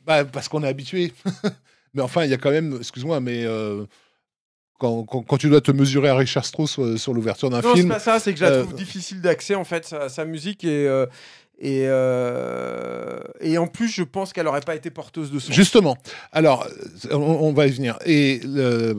bah, 0.06 0.24
parce 0.24 0.48
qu'on 0.48 0.62
est 0.62 0.68
habitué. 0.68 1.12
mais 1.92 2.00
enfin, 2.00 2.24
il 2.24 2.30
y 2.30 2.34
a 2.34 2.38
quand 2.38 2.50
même, 2.50 2.76
excuse-moi, 2.78 3.20
mais 3.20 3.44
quand, 4.78 5.02
quand- 5.04 5.22
quand 5.22 5.36
tu 5.36 5.48
dois 5.48 5.60
te 5.60 5.72
mesurer 5.72 6.08
à 6.08 6.14
Richard 6.16 6.44
Strauss 6.44 6.78
euh, 6.78 6.96
sur 6.96 7.12
l'ouverture 7.12 7.50
d'un 7.50 7.60
Non, 7.60 7.70
c'est 7.72 7.76
film, 7.78 7.88
pas 7.88 7.98
ça, 7.98 8.18
c'est 8.20 8.32
que 8.32 8.38
je 8.38 8.44
la 8.44 8.50
euh, 8.52 8.62
trouve 8.62 8.74
difficile 8.74 9.20
d'accès 9.20 9.54
en 9.54 9.64
fait, 9.64 9.84
sa, 9.84 10.08
sa 10.08 10.24
musique 10.24 10.64
et. 10.64 10.86
euh, 10.88 11.06
et, 11.60 11.88
euh, 11.88 13.18
et 13.40 13.58
en 13.58 13.66
plus, 13.66 13.88
je 13.88 14.04
pense 14.04 14.32
qu'elle 14.32 14.46
aurait 14.46 14.60
pas 14.60 14.76
été 14.76 14.90
porteuse 14.90 15.32
de 15.32 15.40
son. 15.40 15.52
justement. 15.52 15.96
Alors, 16.30 16.64
euh, 17.10 17.14
on, 17.16 17.18
on 17.48 17.52
va 17.52 17.66
y 17.66 17.70
venir. 17.70 17.98
Et 18.06 18.40
le- 18.44 18.94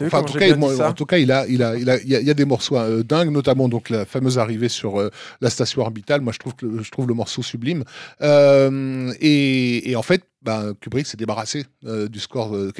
enfin, 0.00 0.18
en 0.20 0.22
tout 0.22 0.38
cas, 0.38 0.54
moi, 0.56 0.80
en 0.80 0.92
tout 0.92 1.06
cas, 1.06 1.18
il 1.18 1.32
a, 1.32 1.44
il 1.48 1.60
a, 1.62 1.76
il 1.76 1.90
a, 1.90 1.96
il 2.00 2.08
y 2.08 2.30
a, 2.30 2.34
des 2.34 2.44
morceaux 2.44 2.76
euh, 2.76 3.02
dingues, 3.02 3.30
notamment 3.32 3.68
donc 3.68 3.90
la 3.90 4.04
fameuse 4.04 4.38
arrivée 4.38 4.68
sur 4.68 5.00
euh, 5.00 5.10
la 5.40 5.50
station 5.50 5.82
orbitale. 5.82 6.20
Moi, 6.20 6.32
je 6.32 6.38
trouve 6.38 6.54
que 6.54 6.82
je 6.82 6.90
trouve 6.90 7.08
le 7.08 7.14
morceau 7.14 7.42
sublime. 7.42 7.82
Euh, 8.22 9.12
et, 9.20 9.90
et 9.90 9.96
en 9.96 10.02
fait. 10.02 10.22
Bah, 10.44 10.64
Kubrick 10.80 11.06
s'est 11.06 11.16
débarrassé 11.16 11.64
euh, 11.86 12.08
du 12.08 12.20
score 12.20 12.54
euh, 12.54 12.70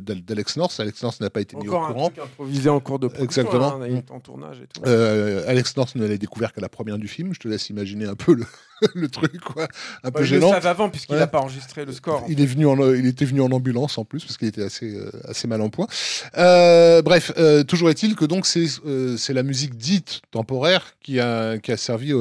d'Alex 0.00 0.56
North. 0.56 0.78
Alex 0.80 1.02
North 1.02 1.20
n'a 1.20 1.30
pas 1.30 1.40
été 1.40 1.56
mis 1.56 1.66
au 1.68 1.70
Encore 1.72 1.86
un 1.88 1.92
courant. 1.92 2.10
truc 2.10 2.24
improvisé 2.24 2.68
en 2.70 2.80
cours 2.80 2.98
de 2.98 3.08
production. 3.08 3.42
Exactement. 3.42 3.74
hein, 3.80 3.84
est 3.84 4.10
en 4.10 4.20
tournage 4.20 4.60
et 4.60 4.66
tout. 4.72 4.82
Euh, 4.86 5.44
Alex 5.48 5.76
North 5.76 5.94
ne 5.96 6.06
l'a 6.06 6.16
découvert 6.16 6.52
qu'à 6.52 6.60
la 6.60 6.68
première 6.68 6.98
du 6.98 7.08
film. 7.08 7.34
Je 7.34 7.40
te 7.40 7.48
laisse 7.48 7.68
imaginer 7.70 8.06
un 8.06 8.14
peu 8.14 8.34
le, 8.34 8.44
le 8.94 9.08
truc, 9.08 9.40
quoi. 9.40 9.66
Un 10.04 10.10
peu 10.10 10.20
il 10.20 10.22
le 10.22 10.26
gênant. 10.26 10.50
savait 10.50 10.68
avant 10.68 10.88
puisqu'il 10.88 11.12
Ouais. 11.14 11.18
n'a 11.18 11.26
pas 11.26 11.40
enregistré 11.40 11.84
le 11.84 11.92
score. 11.92 12.24
Il 12.28 12.40
est 12.40 12.46
venu 12.46 12.66
en, 12.66 12.76
il 12.94 13.06
était 13.06 13.24
venu 13.24 13.40
en 13.42 13.50
ambulance 13.50 13.98
en 13.98 14.04
plus 14.04 14.24
parce 14.24 14.36
qu'il 14.38 14.48
était 14.48 14.62
assez, 14.62 14.94
euh, 14.94 15.10
assez 15.28 15.48
mal 15.48 15.60
en 15.60 15.68
point. 15.70 15.86
Bref, 17.02 17.32
toujours 17.66 17.90
est-il 17.90 18.14
que 18.14 18.24
donc 18.24 18.46
c'est 18.46 18.66
c'est 19.16 19.32
la 19.34 19.42
musique 19.42 19.76
dite 19.76 20.20
temporaire 20.30 20.94
qui 21.02 21.20
a, 21.20 21.58
qui 21.58 21.72
a 21.72 21.76
servi 21.76 22.12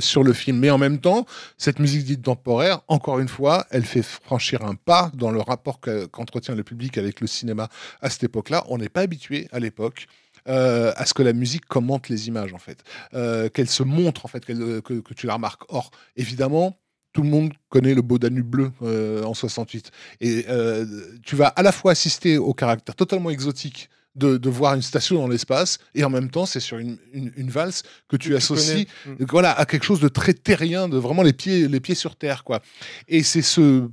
sur 0.00 0.22
le 0.22 0.32
film. 0.32 0.58
Mais 0.58 0.70
en 0.70 0.78
même 0.78 0.98
temps, 0.98 1.26
cette 1.58 1.78
musique 1.78 2.04
dite 2.04 2.22
temporaire, 2.22 2.80
encore 2.88 3.18
une 3.18 3.28
fois, 3.28 3.61
elle 3.70 3.84
fait 3.84 4.02
franchir 4.02 4.64
un 4.64 4.74
pas 4.74 5.10
dans 5.14 5.30
le 5.30 5.40
rapport 5.40 5.80
que- 5.80 6.06
qu'entretient 6.06 6.54
le 6.54 6.62
public 6.64 6.98
avec 6.98 7.20
le 7.20 7.26
cinéma 7.26 7.68
à 8.00 8.10
cette 8.10 8.24
époque-là. 8.24 8.64
On 8.68 8.78
n'est 8.78 8.88
pas 8.88 9.02
habitué 9.02 9.48
à 9.52 9.58
l'époque. 9.60 10.06
euh, 10.48 10.92
à 10.96 11.06
ce 11.06 11.14
que 11.14 11.22
la 11.22 11.32
musique 11.32 11.66
commente 11.66 12.08
les 12.08 12.26
images 12.26 12.52
en 12.52 12.58
fait, 12.58 12.82
Euh, 13.14 13.48
qu'elle 13.48 13.68
se 13.68 13.84
montre 13.84 14.24
en 14.24 14.28
fait, 14.28 14.44
qu'elle- 14.44 14.82
que, 14.82 15.14
tu 15.14 15.28
la 15.28 15.34
remarques. 15.34 15.62
Or, 15.68 15.92
évidemment, 16.16 16.76
tout 17.12 17.22
le 17.22 17.28
monde 17.28 17.52
connaît 17.68 17.94
le 17.94 18.02
beau 18.02 18.18
Danube 18.18 18.46
bleu 18.46 18.72
euh, 18.82 19.22
en 19.22 19.34
68. 19.34 19.92
Et 20.20 20.44
euh, 20.48 20.84
tu 21.24 21.36
vas 21.36 21.46
à 21.46 21.62
la 21.62 21.70
fois 21.70 21.92
assister 21.92 22.38
au 22.38 22.54
caractère 22.54 22.96
totalement 22.96 23.30
exotique 23.30 23.88
de, 24.14 24.36
de 24.36 24.50
voir 24.50 24.74
une 24.74 24.82
station 24.82 25.16
dans 25.16 25.28
l'espace, 25.28 25.78
et 25.94 26.04
en 26.04 26.10
même 26.10 26.30
temps, 26.30 26.44
c'est 26.46 26.60
sur 26.60 26.78
une, 26.78 26.98
une- 27.12 27.32
une 27.36 27.48
valse 27.50 27.82
que 28.08 28.16
tu 28.16 28.36
associes 28.36 28.86
connais. 29.04 29.16
Mm. 29.20 29.24
voilà, 29.30 29.52
à 29.52 29.64
quelque 29.64 29.84
chose 29.84 30.00
de 30.00 30.08
très 30.08 30.34
terrien, 30.34 30.88
de 30.88 30.98
vraiment 30.98 31.22
les 31.22 31.32
pieds, 31.32 31.66
les 31.68 31.80
pieds 31.80 31.94
sur 31.94 32.16
terre. 32.16 32.44
quoi. 32.44 32.60
Et 33.08 33.22
c'est 33.22 33.40
ce, 33.42 33.88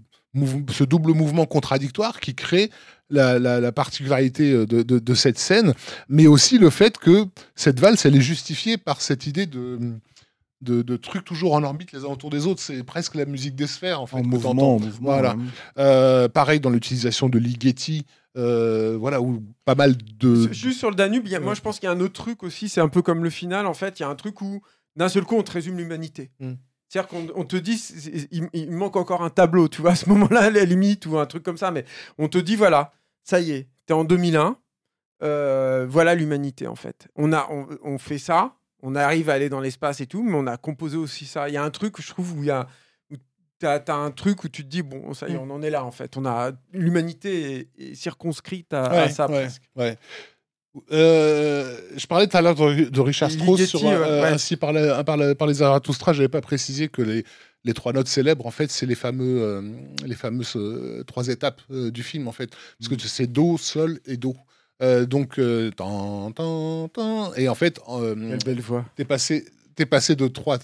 double 0.86 1.14
mouvement 1.14 1.46
contradictoire 1.46 2.20
qui 2.20 2.36
crée 2.36 2.70
la, 3.10 3.40
la- 3.40 3.60
la 3.60 3.72
particularité 3.72 4.52
euh, 4.52 4.66
de, 4.66 4.84
de- 4.84 5.00
de 5.00 5.14
cette 5.14 5.40
scène, 5.40 5.74
mais 6.10 6.28
aussi 6.28 6.58
le 6.58 6.70
fait 6.70 6.98
que 6.98 7.26
cette 7.56 7.80
valse, 7.80 8.06
elle 8.06 8.16
est 8.16 8.22
justifiée 8.22 8.78
par 8.78 9.02
cette 9.02 9.26
idée 9.28 9.46
de... 9.46 9.80
De, 10.62 10.82
de 10.82 10.98
trucs 10.98 11.24
toujours 11.24 11.54
en 11.54 11.64
orbite 11.64 11.94
les 11.94 12.00
uns 12.00 12.10
autour 12.10 12.30
des 12.30 12.46
autres, 12.46 12.62
c'est 12.62 12.84
presque 12.84 13.16
la 13.16 13.24
musique 13.24 13.56
des 13.56 13.66
sphères 13.66 14.02
en 14.02 14.08
fait. 14.08 14.18
En 14.18 14.24
mouvement, 14.24 14.50
t'entends. 14.52 14.76
en 14.76 14.80
mouvement. 14.82 14.92
Voilà. 15.14 15.36
ouais. 15.36 15.44
Euh, 15.78 16.28
pareil 16.28 16.60
dans 16.60 16.70
l'utilisation 16.70 17.30
de 17.30 17.40
Ligeti, 17.40 18.06
euh, 18.38 18.98
voilà, 19.00 19.22
où 19.22 19.44
pas 19.66 19.76
mal 19.76 19.96
de. 19.98 20.52
Juste 20.54 20.80
sur 20.80 20.90
le 20.90 20.96
Danube, 20.96 21.28
a- 21.34 21.40
moi 21.40 21.54
je 21.54 21.62
pense 21.62 21.80
qu'il 21.80 21.88
y 21.88 21.92
a 21.92 21.96
un 21.96 22.00
autre 22.00 22.14
truc 22.14 22.44
aussi, 22.44 22.70
c'est 22.70 22.82
un 22.82 22.88
peu 22.90 23.02
comme 23.02 23.24
le 23.24 23.30
final 23.30 23.66
en 23.66 23.74
fait, 23.74 24.00
il 24.00 24.04
y 24.04 24.06
a 24.06 24.10
un 24.10 24.16
truc 24.16 24.42
où 24.42 24.62
d'un 24.96 25.10
seul 25.10 25.24
coup 25.26 25.36
on 25.36 25.44
te 25.44 25.52
résume 25.52 25.78
l'humanité. 25.78 26.32
Mm. 26.40 26.54
C'est-à-dire 26.88 27.08
qu'on 27.10 27.28
on 27.36 27.46
te 27.46 27.56
dit, 27.56 27.80
il 28.52 28.72
manque 28.72 28.96
encore 28.96 29.22
un 29.24 29.30
tableau, 29.30 29.68
tu 29.68 29.82
vois, 29.82 29.92
à 29.92 29.96
ce 29.96 30.10
moment-là, 30.10 30.42
à 30.42 30.50
la 30.50 30.66
limite, 30.66 31.06
ou 31.06 31.20
un 31.20 31.26
truc 31.28 31.44
comme 31.44 31.58
ça, 31.58 31.70
mais 31.70 31.86
on 32.18 32.28
te 32.28 32.40
dit, 32.40 32.56
voilà, 32.56 32.94
ça 33.24 33.40
y 33.40 33.52
est, 33.52 33.68
t'es 33.86 33.94
en 33.94 34.04
2001, 34.04 34.58
euh, 35.22 35.86
voilà 35.88 36.16
l'humanité 36.16 36.66
en 36.68 36.76
fait. 36.76 37.08
On, 37.16 37.32
a, 37.34 37.48
on, 37.52 37.68
on 37.84 37.98
fait 38.00 38.18
ça, 38.18 38.56
on 38.82 38.96
arrive 38.96 39.30
à 39.30 39.34
aller 39.34 39.50
dans 39.50 39.60
l'espace 39.60 40.02
et 40.02 40.08
tout, 40.08 40.24
mais 40.24 40.34
on 40.36 40.48
a 40.48 40.58
composé 40.58 40.98
aussi 40.98 41.26
ça. 41.26 41.48
Il 41.50 41.54
y 41.54 41.58
a 41.58 41.64
un 41.64 41.70
truc, 41.70 42.02
je 42.02 42.08
trouve, 42.08 42.34
où 42.38 42.44
il 42.44 42.48
y 42.48 42.52
a. 42.52 42.68
T'as 43.60 43.80
as 43.88 43.94
un 43.94 44.12
truc 44.12 44.44
où 44.46 44.50
tu 44.50 44.64
te 44.64 44.70
dis, 44.70 44.82
bon, 44.82 45.14
ça 45.14 45.28
y 45.28 45.32
est, 45.32 45.36
Mm. 45.36 45.52
on 45.52 45.54
en 45.56 45.62
est 45.62 45.70
là 45.70 45.84
en 45.84 45.92
fait. 45.92 46.16
On 46.18 46.26
a 46.26 46.52
L'humanité 46.74 47.68
est, 47.78 47.92
est 47.92 47.96
circonscrite 47.96 48.74
à, 48.74 49.10
ça 49.10 49.28
ouais, 49.30 49.42
presque. 49.44 49.62
ouais. 49.76 49.98
Euh, 50.92 51.76
je 51.98 52.06
parlais 52.08 52.28
tout 52.28 52.38
à 52.38 52.42
l'heure 52.42 52.56
de, 52.56 53.00
Richard 53.02 53.32
Strauss 53.32 53.66
sur 53.66 53.82
euh, 53.88 54.24
ainsi 54.32 54.56
par, 54.56 54.72
la- 54.72 55.04
par, 55.04 55.18
la- 55.18 55.36
par 55.36 55.48
les 55.48 55.56
Zarathustra. 55.56 56.14
J'avais 56.14 56.30
pas 56.30 56.42
précisé 56.42 56.88
que 56.90 57.02
les, 57.02 57.26
les 57.64 57.74
trois 57.74 57.92
notes 57.92 58.08
célèbres, 58.08 58.46
en 58.46 58.52
fait, 58.52 58.70
c'est 58.72 58.86
les 58.86 58.96
fameux 58.96 59.42
euh, 59.42 59.62
les 60.06 60.16
fameuses 60.16 60.54
euh, 60.56 61.04
trois 61.06 61.28
étapes 61.28 61.62
du 61.70 62.04
film, 62.04 62.28
en 62.28 62.32
fait, 62.32 62.52
parce 62.80 62.88
que 62.88 63.08
c'est 63.08 63.28
do, 63.28 63.58
sol 63.58 64.00
et 64.06 64.18
do. 64.18 64.36
Donc, 65.08 65.38
tan, 65.76 66.32
tan, 66.32 66.88
tan, 66.88 67.34
et 67.36 67.50
en 67.50 67.56
fait, 67.56 67.82
Quelle 67.86 68.38
belle 68.46 68.62
voix. 68.62 68.86
t'es 68.96 69.04
passé 69.06 69.46
passé 69.86 70.16
de 70.16 70.28
trois, 70.28 70.58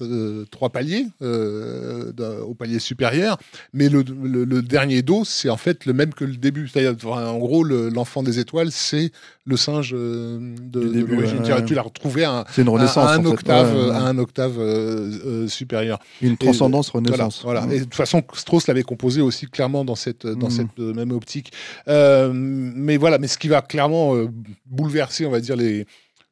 trois 0.51 0.69
paliers 0.69 1.05
euh, 1.21 2.11
au 2.41 2.53
palier 2.53 2.79
supérieur, 2.79 3.37
mais 3.73 3.89
le, 3.89 4.03
le- 4.23 4.45
le 4.45 4.61
dernier 4.61 5.01
do, 5.01 5.23
c'est 5.25 5.49
en 5.49 5.57
fait 5.57 5.85
le 5.85 5.93
même 5.93 6.13
que 6.13 6.25
le 6.25 6.37
début. 6.37 6.69
Enfin, 6.75 7.25
en 7.27 7.37
gros, 7.37 7.63
le- 7.63 7.89
l'enfant 7.89 8.23
des 8.23 8.39
étoiles, 8.39 8.71
c'est 8.71 9.11
le 9.45 9.57
singe 9.57 9.93
euh, 9.93 10.39
de, 10.61 10.79
de 10.81 10.87
début, 10.89 11.15
l'origine. 11.15 11.37
ouais, 11.39 11.45
Tu- 11.45 11.51
ouais. 11.53 11.65
Tu 11.65 11.73
l'as 11.75 11.81
retrouvé 11.83 12.23
à 12.23 12.45
une 12.57 12.69
renaissance. 12.69 12.97
à 13.07 13.13
un 13.13 13.21
fait. 13.21 13.27
octave, 13.27 13.75
Ouais, 13.75 13.83
ouais, 13.89 13.91
à 13.95 13.99
un 14.03 14.17
octave 14.17 14.55
euh, 14.59 15.11
euh, 15.25 15.47
supérieur. 15.47 15.99
Une 16.21 16.37
transcendance, 16.37 16.91
Voilà, 16.91 17.09
renaissance. 17.09 17.41
voilà. 17.43 17.67
Et 17.71 17.79
de 17.79 17.83
toute 17.83 17.95
façon, 17.95 18.23
Strauss 18.33 18.67
l'avait 18.67 18.83
composé 18.83 19.21
aussi 19.21 19.45
clairement 19.47 19.85
dans 19.85 19.95
cette, 19.95 20.25
dans 20.25 20.47
Mm. 20.47 20.51
cette 20.51 20.79
même 20.79 21.11
optique. 21.11 21.51
Mais 21.87 22.97
voilà, 22.97 23.17
mais 23.17 23.27
ce 23.27 23.37
qui 23.37 23.47
va 23.47 23.61
clairement 23.61 24.15
bouleverser, 24.65 25.25
on 25.25 25.31
va 25.31 25.39
dire, 25.39 25.55
les, 25.55 25.85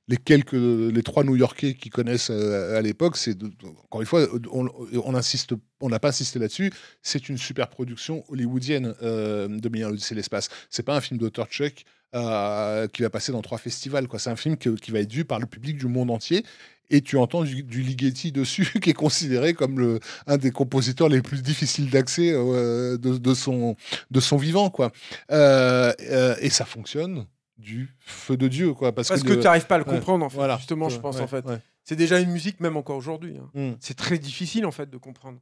les 0.07 0.17
quelques, 0.17 0.53
les 0.53 1.03
trois 1.03 1.23
New-Yorkais 1.23 1.75
qui 1.75 1.89
connaissent 1.89 2.29
euh, 2.29 2.77
à 2.77 2.81
l'époque, 2.81 3.15
c'est 3.17 3.37
encore 3.83 4.01
une 4.01 4.07
fois, 4.07 4.27
on, 4.51 5.15
insiste, 5.15 5.53
on 5.79 5.89
n'a 5.89 5.99
pas 5.99 6.09
insisté 6.09 6.39
là-dessus. 6.39 6.71
C'est 7.01 7.29
une 7.29 7.37
super 7.37 7.69
production 7.69 8.23
hollywoodienne 8.29 8.95
euh, 9.01 9.47
de 9.47 9.69
l'Odyssée 9.69 10.15
de 10.15 10.19
l'espace. 10.19 10.49
C'est 10.69 10.83
pas 10.83 10.95
un 10.95 11.01
film 11.01 11.19
d'auteur 11.19 11.47
tchèque 11.47 11.85
euh, 12.15 12.87
qui 12.87 13.01
va 13.01 13.09
passer 13.09 13.31
dans 13.31 13.41
trois 13.41 13.57
festivals. 13.57 14.07
Quoi. 14.07 14.19
C'est 14.19 14.29
un 14.29 14.35
film 14.35 14.57
qui 14.57 14.91
va 14.91 14.99
être 14.99 15.11
vu 15.11 15.23
par 15.23 15.39
le 15.39 15.45
public 15.45 15.77
du 15.77 15.87
monde 15.87 16.11
entier. 16.11 16.43
Et 16.89 17.01
tu 17.01 17.17
entends 17.17 17.43
du, 17.43 17.63
Ligeti 17.63 18.33
dessus, 18.33 18.67
qui 18.81 18.89
est 18.89 18.93
considéré 18.93 19.53
comme 19.53 19.99
un 20.27 20.37
des 20.37 20.51
compositeurs 20.51 21.07
les 21.07 21.21
plus 21.21 21.41
difficiles 21.41 21.89
d'accès 21.89 22.33
euh, 22.33 22.97
de, 22.97 23.17
de 23.17 23.33
son, 23.33 23.77
de 24.11 24.19
son 24.19 24.35
vivant. 24.35 24.69
Quoi. 24.69 24.91
Et 25.29 26.49
ça 26.49 26.65
fonctionne 26.65 27.25
du 27.57 27.89
feu 27.99 28.37
de 28.37 28.47
Dieu. 28.47 28.73
Quoi, 28.73 28.93
parce, 28.93 29.07
Parce 29.09 29.23
que, 29.23 29.33
tu 29.33 29.39
n'arrives 29.39 29.67
pas 29.67 29.75
à 29.75 29.77
le 29.79 29.85
ouais, 29.85 29.93
comprendre, 29.95 30.25
en 30.25 30.29
fait. 30.29 30.35
voilà. 30.35 30.57
Justement, 30.57 30.89
je 30.89 30.99
pense, 30.99 31.19
en 31.19 31.27
fait. 31.27 31.45
C'est 31.83 31.95
déjà 31.95 32.19
une 32.19 32.31
musique, 32.31 32.59
même 32.61 32.77
encore 32.77 32.95
aujourd'hui. 32.97 33.37
hein. 33.37 33.49
Mm. 33.53 33.75
C'est 33.79 33.97
très 33.97 34.17
difficile, 34.17 34.65
en 34.65 34.71
fait, 34.71 34.89
de 34.89 34.97
comprendre. 34.97 35.39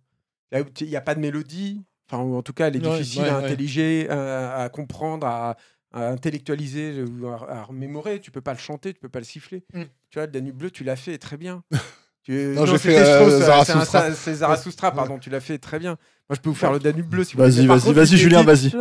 Il 0.51 0.87
n'y 0.87 0.95
a 0.95 1.01
pas 1.01 1.15
de 1.15 1.19
mélodie. 1.19 1.83
Enfin, 2.09 2.23
ou 2.23 2.35
en 2.35 2.41
tout 2.41 2.51
cas, 2.53 2.67
elle 2.67 2.75
est 2.75 2.79
difficile 2.79 3.23
à 3.23 3.37
intelliger, 3.37 4.09
à, 4.09 4.55
à 4.63 4.69
comprendre, 4.69 5.25
à, 5.27 5.55
à 5.93 6.09
intellectualiser, 6.09 7.03
à, 7.49 7.59
à 7.59 7.63
remémorer. 7.63 8.19
Tu 8.19 8.31
peux 8.31 8.41
pas 8.41 8.53
le 8.53 8.59
chanter, 8.59 8.93
tu 8.93 8.99
peux 8.99 9.07
pas 9.09 9.19
le 9.19 9.25
siffler. 9.25 9.63
Mm. 9.73 9.83
Tu 10.09 10.19
vois, 10.19 10.25
le 10.25 10.31
Danube 10.31 10.57
bleu, 10.57 10.71
tu 10.71 10.83
l'as 10.83 10.95
fait 10.97 11.17
très 11.17 11.37
bien. 11.37 11.63
Tu- 12.23 12.53
Non, 12.55 12.65
j'ai 12.67 12.77
c'était 12.77 13.03
fait, 13.03 13.09
euh, 13.09 13.39
Zarathustra. 13.39 14.11
C'est 14.13 14.35
Zarathustra, 14.35 14.91
pardon, 14.91 15.17
tu 15.17 15.29
l'as 15.29 15.39
fait 15.39 15.57
très 15.57 15.79
bien. 15.79 15.97
Moi, 16.29 16.37
je 16.37 16.41
peux 16.41 16.49
vous 16.49 16.55
faire 16.55 16.71
le 16.71 16.79
Danube 16.79 17.07
bleu 17.07 17.23
si 17.25 17.35
vous 17.35 17.41
Vas-y, 17.41 17.67
voulez. 17.67 17.67
Vas-y, 17.67 17.93
vas-y, 17.93 18.11
il 18.11 18.17
Julien, 18.17 18.43
vas-y. 18.43 18.71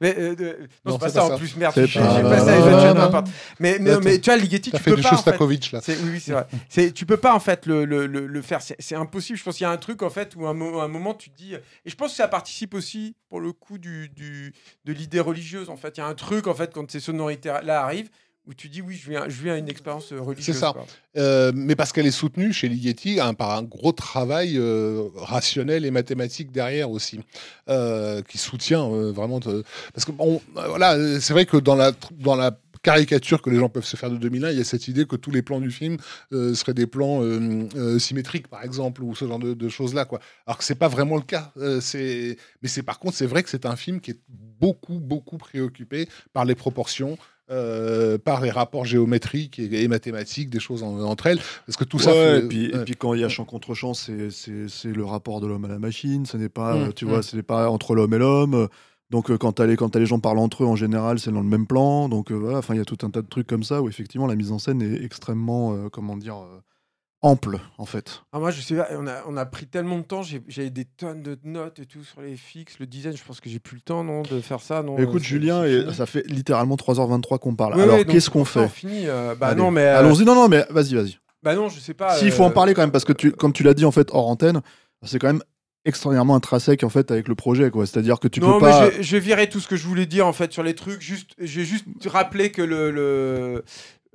Mais 0.00 0.16
euh, 0.18 0.34
non, 0.84 0.92
Non, 0.92 0.92
c'est 0.94 0.98
pas 0.98 1.08
ça 1.08 1.24
en 1.24 1.36
plus, 1.38 1.54
merde. 1.56 1.72
J'ai 1.76 1.86
j'ai 1.86 2.00
pas- 2.00 2.40
ça, 2.40 2.60
je-. 2.60 3.30
Mais, 3.60 3.78
mais, 3.78 4.18
tu 4.18 4.28
vois, 4.28 4.36
Ligeti, 4.36 4.72
tu 4.72 4.82
peux 4.82 4.96
pas. 4.96 5.10
Shostakovich 5.10 5.70
là. 5.70 5.80
Oui, 5.86 6.20
c'est 6.20 6.32
vrai. 6.32 6.46
Tu 6.92 7.06
peux 7.06 7.16
pas 7.16 7.32
en 7.32 7.38
fait 7.38 7.66
le, 7.66 8.42
faire. 8.42 8.60
C'est, 8.60 8.96
impossible. 8.96 9.38
Je 9.38 9.44
pense 9.44 9.56
qu'il 9.56 9.64
y 9.64 9.66
a 9.66 9.70
un 9.70 9.76
truc 9.76 10.02
en 10.02 10.10
fait 10.10 10.34
où 10.34 10.46
à 10.46 10.50
un, 10.50 10.54
moment 10.54 11.14
tu 11.14 11.30
te 11.30 11.36
dis. 11.36 11.54
Et 11.54 11.90
je 11.90 11.94
pense 11.94 12.10
que 12.10 12.16
ça 12.16 12.26
participe 12.28 12.74
aussi 12.74 13.14
pour 13.28 13.40
le 13.40 13.52
coup 13.52 13.78
du, 13.78 14.10
de 14.84 14.92
l'idée 14.92 15.20
religieuse. 15.20 15.68
En 15.70 15.76
fait, 15.76 15.96
il 15.98 16.00
y 16.00 16.02
a 16.02 16.06
un 16.06 16.14
truc 16.14 16.46
en 16.46 16.54
fait 16.54 16.72
quand 16.74 16.90
ces 16.90 17.00
sonorités 17.00 17.52
là 17.62 17.82
arrivent 17.84 18.10
où 18.48 18.54
tu 18.54 18.68
dis 18.68 18.80
oui, 18.80 18.96
je 18.96 19.10
viens, 19.10 19.28
je 19.28 19.42
viens 19.42 19.54
à 19.54 19.58
une 19.58 19.68
expérience 19.68 20.12
euh, 20.12 20.20
religieuse. 20.20 20.56
C'est 20.56 20.60
ça. 20.60 20.74
Euh, 21.16 21.52
mais 21.54 21.76
parce 21.76 21.92
qu'elle 21.92 22.06
est 22.06 22.10
soutenue 22.10 22.52
chez 22.52 22.68
Ligeti 22.68 23.20
hein, 23.20 23.34
par 23.34 23.50
un 23.50 23.62
gros 23.62 23.92
travail 23.92 24.56
euh, 24.56 25.08
rationnel 25.14 25.84
et 25.84 25.90
mathématique 25.90 26.50
derrière 26.50 26.90
aussi, 26.90 27.20
euh, 27.68 28.22
qui 28.22 28.38
soutient 28.38 28.88
vraiment. 29.12 29.38
parce 29.92 30.04
que 30.04 30.12
bon, 30.12 30.40
voilà, 30.54 31.20
c'est 31.20 31.34
vrai 31.34 31.44
que 31.44 31.58
dans 31.58 31.76
la 31.76 31.92
dans 32.18 32.36
la 32.36 32.58
caricature 32.82 33.42
que 33.42 33.50
les 33.50 33.58
gens 33.58 33.68
peuvent 33.68 33.84
se 33.84 33.96
faire 33.96 34.10
de 34.10 34.16
2001, 34.16 34.50
il 34.50 34.58
y 34.58 34.60
a 34.60 34.64
cette 34.64 34.88
idée 34.88 35.04
que 35.06 35.16
tous 35.16 35.30
les 35.30 35.42
plans 35.42 35.60
du 35.60 35.70
film 35.70 35.96
euh, 36.32 36.54
seraient 36.54 36.74
des 36.74 36.86
plans 36.86 37.22
euh, 37.22 37.68
euh, 37.76 37.98
symétriques, 37.98 38.48
par 38.48 38.62
exemple, 38.62 39.02
ou 39.02 39.14
ce 39.14 39.26
genre 39.26 39.38
de, 39.38 39.54
de 39.54 39.68
choses-là, 39.68 40.04
quoi. 40.04 40.20
Alors 40.46 40.58
que 40.58 40.64
c'est 40.64 40.74
pas 40.74 40.88
vraiment 40.88 41.16
le 41.16 41.22
cas. 41.22 41.52
C'est, 41.80 42.36
mais 42.62 42.68
c'est 42.68 42.82
par 42.82 42.98
contre, 42.98 43.16
c'est 43.16 43.26
vrai 43.26 43.42
que 43.42 43.50
c'est 43.50 43.66
un 43.66 43.76
film 43.76 44.00
qui 44.00 44.12
est 44.12 44.20
beaucoup, 44.28 44.98
beaucoup 44.98 45.38
préoccupé 45.38 46.08
par 46.32 46.44
les 46.44 46.54
proportions. 46.54 47.18
Euh, 47.50 48.18
par 48.18 48.40
les 48.42 48.50
rapports 48.50 48.84
géométriques 48.84 49.58
et, 49.58 49.82
et 49.82 49.88
mathématiques 49.88 50.50
des 50.50 50.60
choses 50.60 50.82
en- 50.82 51.00
entre 51.00 51.26
elles 51.28 51.40
parce 51.66 51.76
que 51.76 51.84
tout 51.84 51.98
ça 51.98 52.12
fait- 52.12 52.38
et, 52.44 52.48
puis, 52.48 52.72
ouais. 52.72 52.80
et 52.80 52.84
puis 52.84 52.94
quand 52.94 53.14
il 53.14 53.20
y 53.20 53.24
a 53.24 53.28
champ 53.28 53.44
contre 53.44 53.74
champ, 53.74 53.94
c'est 53.94 54.12
le 54.84 55.04
rapport 55.04 55.40
de 55.40 55.46
l'homme 55.46 55.64
à 55.64 55.68
la 55.68 55.78
machine. 55.78 56.26
Ce 56.26 56.36
n'est 56.36 56.48
pas, 56.48 56.74
Mm, 56.74 56.82
euh, 56.88 56.92
tu 56.92 57.04
mm. 57.04 57.08
vois, 57.08 57.22
ce 57.22 57.36
n'est 57.36 57.42
pas 57.42 57.70
entre 57.70 57.94
l'homme 57.94 58.12
et 58.14 58.18
l'homme. 58.18 58.68
Donc 59.10 59.30
euh, 59.30 59.38
quand 59.38 59.52
t'as 59.52 59.64
les 59.66 59.76
quand 59.76 59.88
t'as 59.88 59.98
les 60.00 60.06
gens 60.06 60.20
parlent 60.20 60.38
entre 60.38 60.64
eux, 60.64 60.66
en 60.66 60.76
général, 60.76 61.18
c'est 61.18 61.30
dans 61.32 61.40
le 61.40 61.46
même 61.48 61.66
plan. 61.66 62.08
Donc 62.10 62.30
voilà, 62.30 62.58
enfin 62.58 62.74
il 62.74 62.78
y 62.78 62.80
a 62.80 62.84
tout 62.84 62.98
un 63.06 63.10
tas 63.10 63.22
de 63.22 63.26
trucs 63.28 63.46
comme 63.46 63.62
ça 63.62 63.80
où 63.80 63.88
effectivement 63.88 64.26
la 64.26 64.36
mise 64.36 64.52
en 64.52 64.58
scène 64.58 64.82
est 64.82 65.02
extrêmement, 65.02 65.72
euh, 65.74 65.88
comment 65.90 66.16
dire, 66.18 66.36
euh, 66.36 66.60
ample 67.20 67.58
en 67.78 67.84
fait. 67.84 68.22
Ah, 68.32 68.38
moi, 68.38 68.50
je 68.50 68.60
sais 68.60 68.76
pas, 68.76 68.88
on 68.92 69.06
a, 69.06 69.22
on 69.26 69.36
a 69.36 69.44
pris 69.46 69.66
tellement 69.66 69.98
de 69.98 70.02
temps, 70.04 70.22
j'avais 70.22 70.70
des 70.70 70.84
tonnes 70.84 71.22
de 71.22 71.36
notes 71.44 71.80
et 71.80 71.86
tout 71.86 72.04
sur 72.04 72.20
les 72.20 72.36
fixes, 72.36 72.78
le 72.78 72.86
design, 72.86 73.16
je 73.16 73.24
pense 73.24 73.40
que 73.40 73.50
j'ai 73.50 73.58
plus 73.58 73.74
le 73.76 73.80
temps, 73.82 74.04
non, 74.04 74.22
de 74.22 74.40
faire 74.40 74.60
ça, 74.60 74.82
non 74.82 74.96
Écoute 74.98 75.22
c'est- 75.22 75.28
Julien, 75.28 75.62
c'est 75.64 75.72
et 75.72 75.80
fini. 75.82 75.94
ça 75.94 76.06
fait 76.06 76.24
littéralement 76.28 76.76
3h23 76.76 77.38
qu'on 77.38 77.54
parle. 77.56 77.80
Alors 77.80 78.04
qu'est-ce 78.06 78.26
c'est 78.26 78.30
qu'on 78.30 78.44
fait? 78.44 78.68
finit, 78.68 79.08
euh, 79.08 79.34
Bah 79.34 79.48
Allez, 79.48 79.60
non, 79.60 79.70
mais. 79.70 79.82
euh, 79.82 79.98
Allons-y, 79.98 80.24
non, 80.24 80.34
non, 80.34 80.48
mais 80.48 80.64
vas-y, 80.70 80.94
vas-y. 80.94 81.18
Bah 81.42 81.54
non, 81.54 81.68
je 81.68 81.80
sais 81.80 81.94
pas. 81.94 82.16
S'il 82.18 82.30
faut 82.32 82.44
en 82.44 82.50
euh, 82.50 82.52
parler 82.52 82.74
quand 82.74 82.82
même, 82.82 82.92
parce 82.92 83.04
que 83.04 83.12
tu, 83.12 83.32
comme 83.32 83.52
tu 83.52 83.62
l'as 83.62 83.74
dit 83.74 83.84
en 83.84 83.92
fait 83.92 84.08
hors 84.12 84.28
antenne, 84.28 84.60
c'est 85.04 85.18
quand 85.18 85.28
même 85.28 85.42
extraordinairement 85.84 86.34
intrinsèque 86.34 86.82
en 86.84 86.88
fait 86.90 87.10
avec 87.12 87.28
le 87.28 87.34
projet, 87.34 87.70
quoi. 87.70 87.86
C'est-à-dire 87.86 88.18
que 88.20 88.28
tu 88.28 88.40
non, 88.40 88.58
peux 88.58 88.66
mais 88.66 88.70
pas. 88.72 88.90
je, 88.90 89.02
je 89.02 89.16
virais 89.16 89.48
tout 89.48 89.58
ce 89.60 89.68
que 89.68 89.76
je 89.76 89.86
voulais 89.86 90.04
dire 90.06 90.26
en 90.26 90.32
fait 90.32 90.52
sur 90.52 90.62
les 90.62 90.74
trucs. 90.74 91.00
Juste, 91.00 91.30
j'ai 91.38 91.64
juste 91.64 91.86
rappelé 92.06 92.50
que 92.50 92.60
le, 92.62 92.90
le 92.90 93.64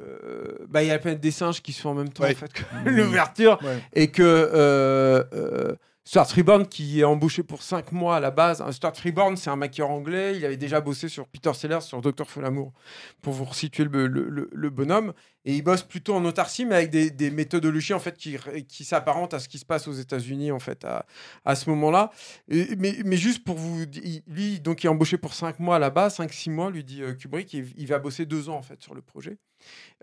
euh, 0.02 0.58
bah 0.70 0.84
il 0.84 0.88
y 0.88 0.90
a 0.90 0.94
la 0.94 1.00
planète 1.00 1.20
des 1.22 1.32
singes 1.32 1.62
qui 1.62 1.72
fait 1.74 1.88
en 1.88 1.94
même 1.94 2.10
temps 2.10 2.24
Ouais. 2.24 2.32
en 2.34 2.36
fait 2.36 2.52
que 2.54 2.64
l'ouverture 2.90 3.60
Ouais. 3.64 3.82
et 3.94 4.08
que 4.10 4.22
euh, 4.24 5.24
euh, 5.34 5.76
Stuart 6.06 6.28
Freeborn 6.28 6.68
qui 6.68 7.00
est 7.00 7.04
embauché 7.06 7.44
pour 7.44 7.62
5 7.64 7.92
mois 7.94 8.18
à 8.18 8.20
la 8.20 8.32
base. 8.32 8.62
hein, 8.62 8.72
Stuart 8.74 8.96
Freeborn 8.96 9.38
c'est 9.38 9.50
un 9.50 9.56
maquilleur 9.56 9.90
anglais. 9.90 10.36
Il 10.36 10.44
avait 10.44 10.58
déjà 10.58 10.82
bossé 10.82 11.08
sur 11.08 11.28
Peter 11.28 11.54
Sellers, 11.54 11.80
sur 11.82 12.02
Docteur 12.02 12.30
Folamour 12.30 12.74
pour 13.22 13.32
vous 13.34 13.46
resituer 13.46 13.86
le, 13.86 14.08
le- 14.08 14.28
le- 14.30 14.50
le 14.52 14.70
bonhomme. 14.70 15.14
Et 15.46 15.56
il 15.56 15.62
bosse 15.62 15.84
plutôt 15.84 16.16
en 16.16 16.24
autarcie, 16.26 16.66
mais 16.66 16.76
avec 16.76 16.90
des, 16.90 17.32
méthodologies 17.32 17.94
en 17.94 18.00
fait 18.00 18.18
qui, 18.18 18.38
qui 18.68 18.86
s'apparentent 18.86 19.34
à 19.34 19.40
ce 19.40 19.50
qui 19.50 19.58
se 19.60 19.66
passe 19.66 19.88
aux 19.88 19.94
États-Unis 19.94 20.52
en 20.52 20.60
fait 20.60 20.86
à, 20.86 21.06
à 21.46 21.56
ce 21.56 21.70
moment-là. 21.70 22.12
Mais, 22.48 22.98
mais 23.06 23.18
juste 23.18 23.44
pour 23.44 23.58
vous, 23.58 23.86
di- 23.86 24.24
lui 24.28 24.60
donc 24.60 24.84
il 24.84 24.88
est 24.88 24.90
embauché 24.90 25.18
pour 25.18 25.34
5 25.34 25.60
mois 25.60 25.80
là-bas, 25.80 26.08
5-6 26.10 26.52
mois, 26.52 26.72
lui 26.72 26.84
dit 26.84 27.02
euh, 27.02 27.14
Kubrick, 27.14 27.54
il 27.54 27.88
va 27.88 28.00
bosser 28.00 28.26
2 28.26 28.50
ans 28.50 28.58
en 28.58 28.62
fait 28.62 28.82
sur 28.82 28.96
le 28.96 29.02
projet. 29.02 29.38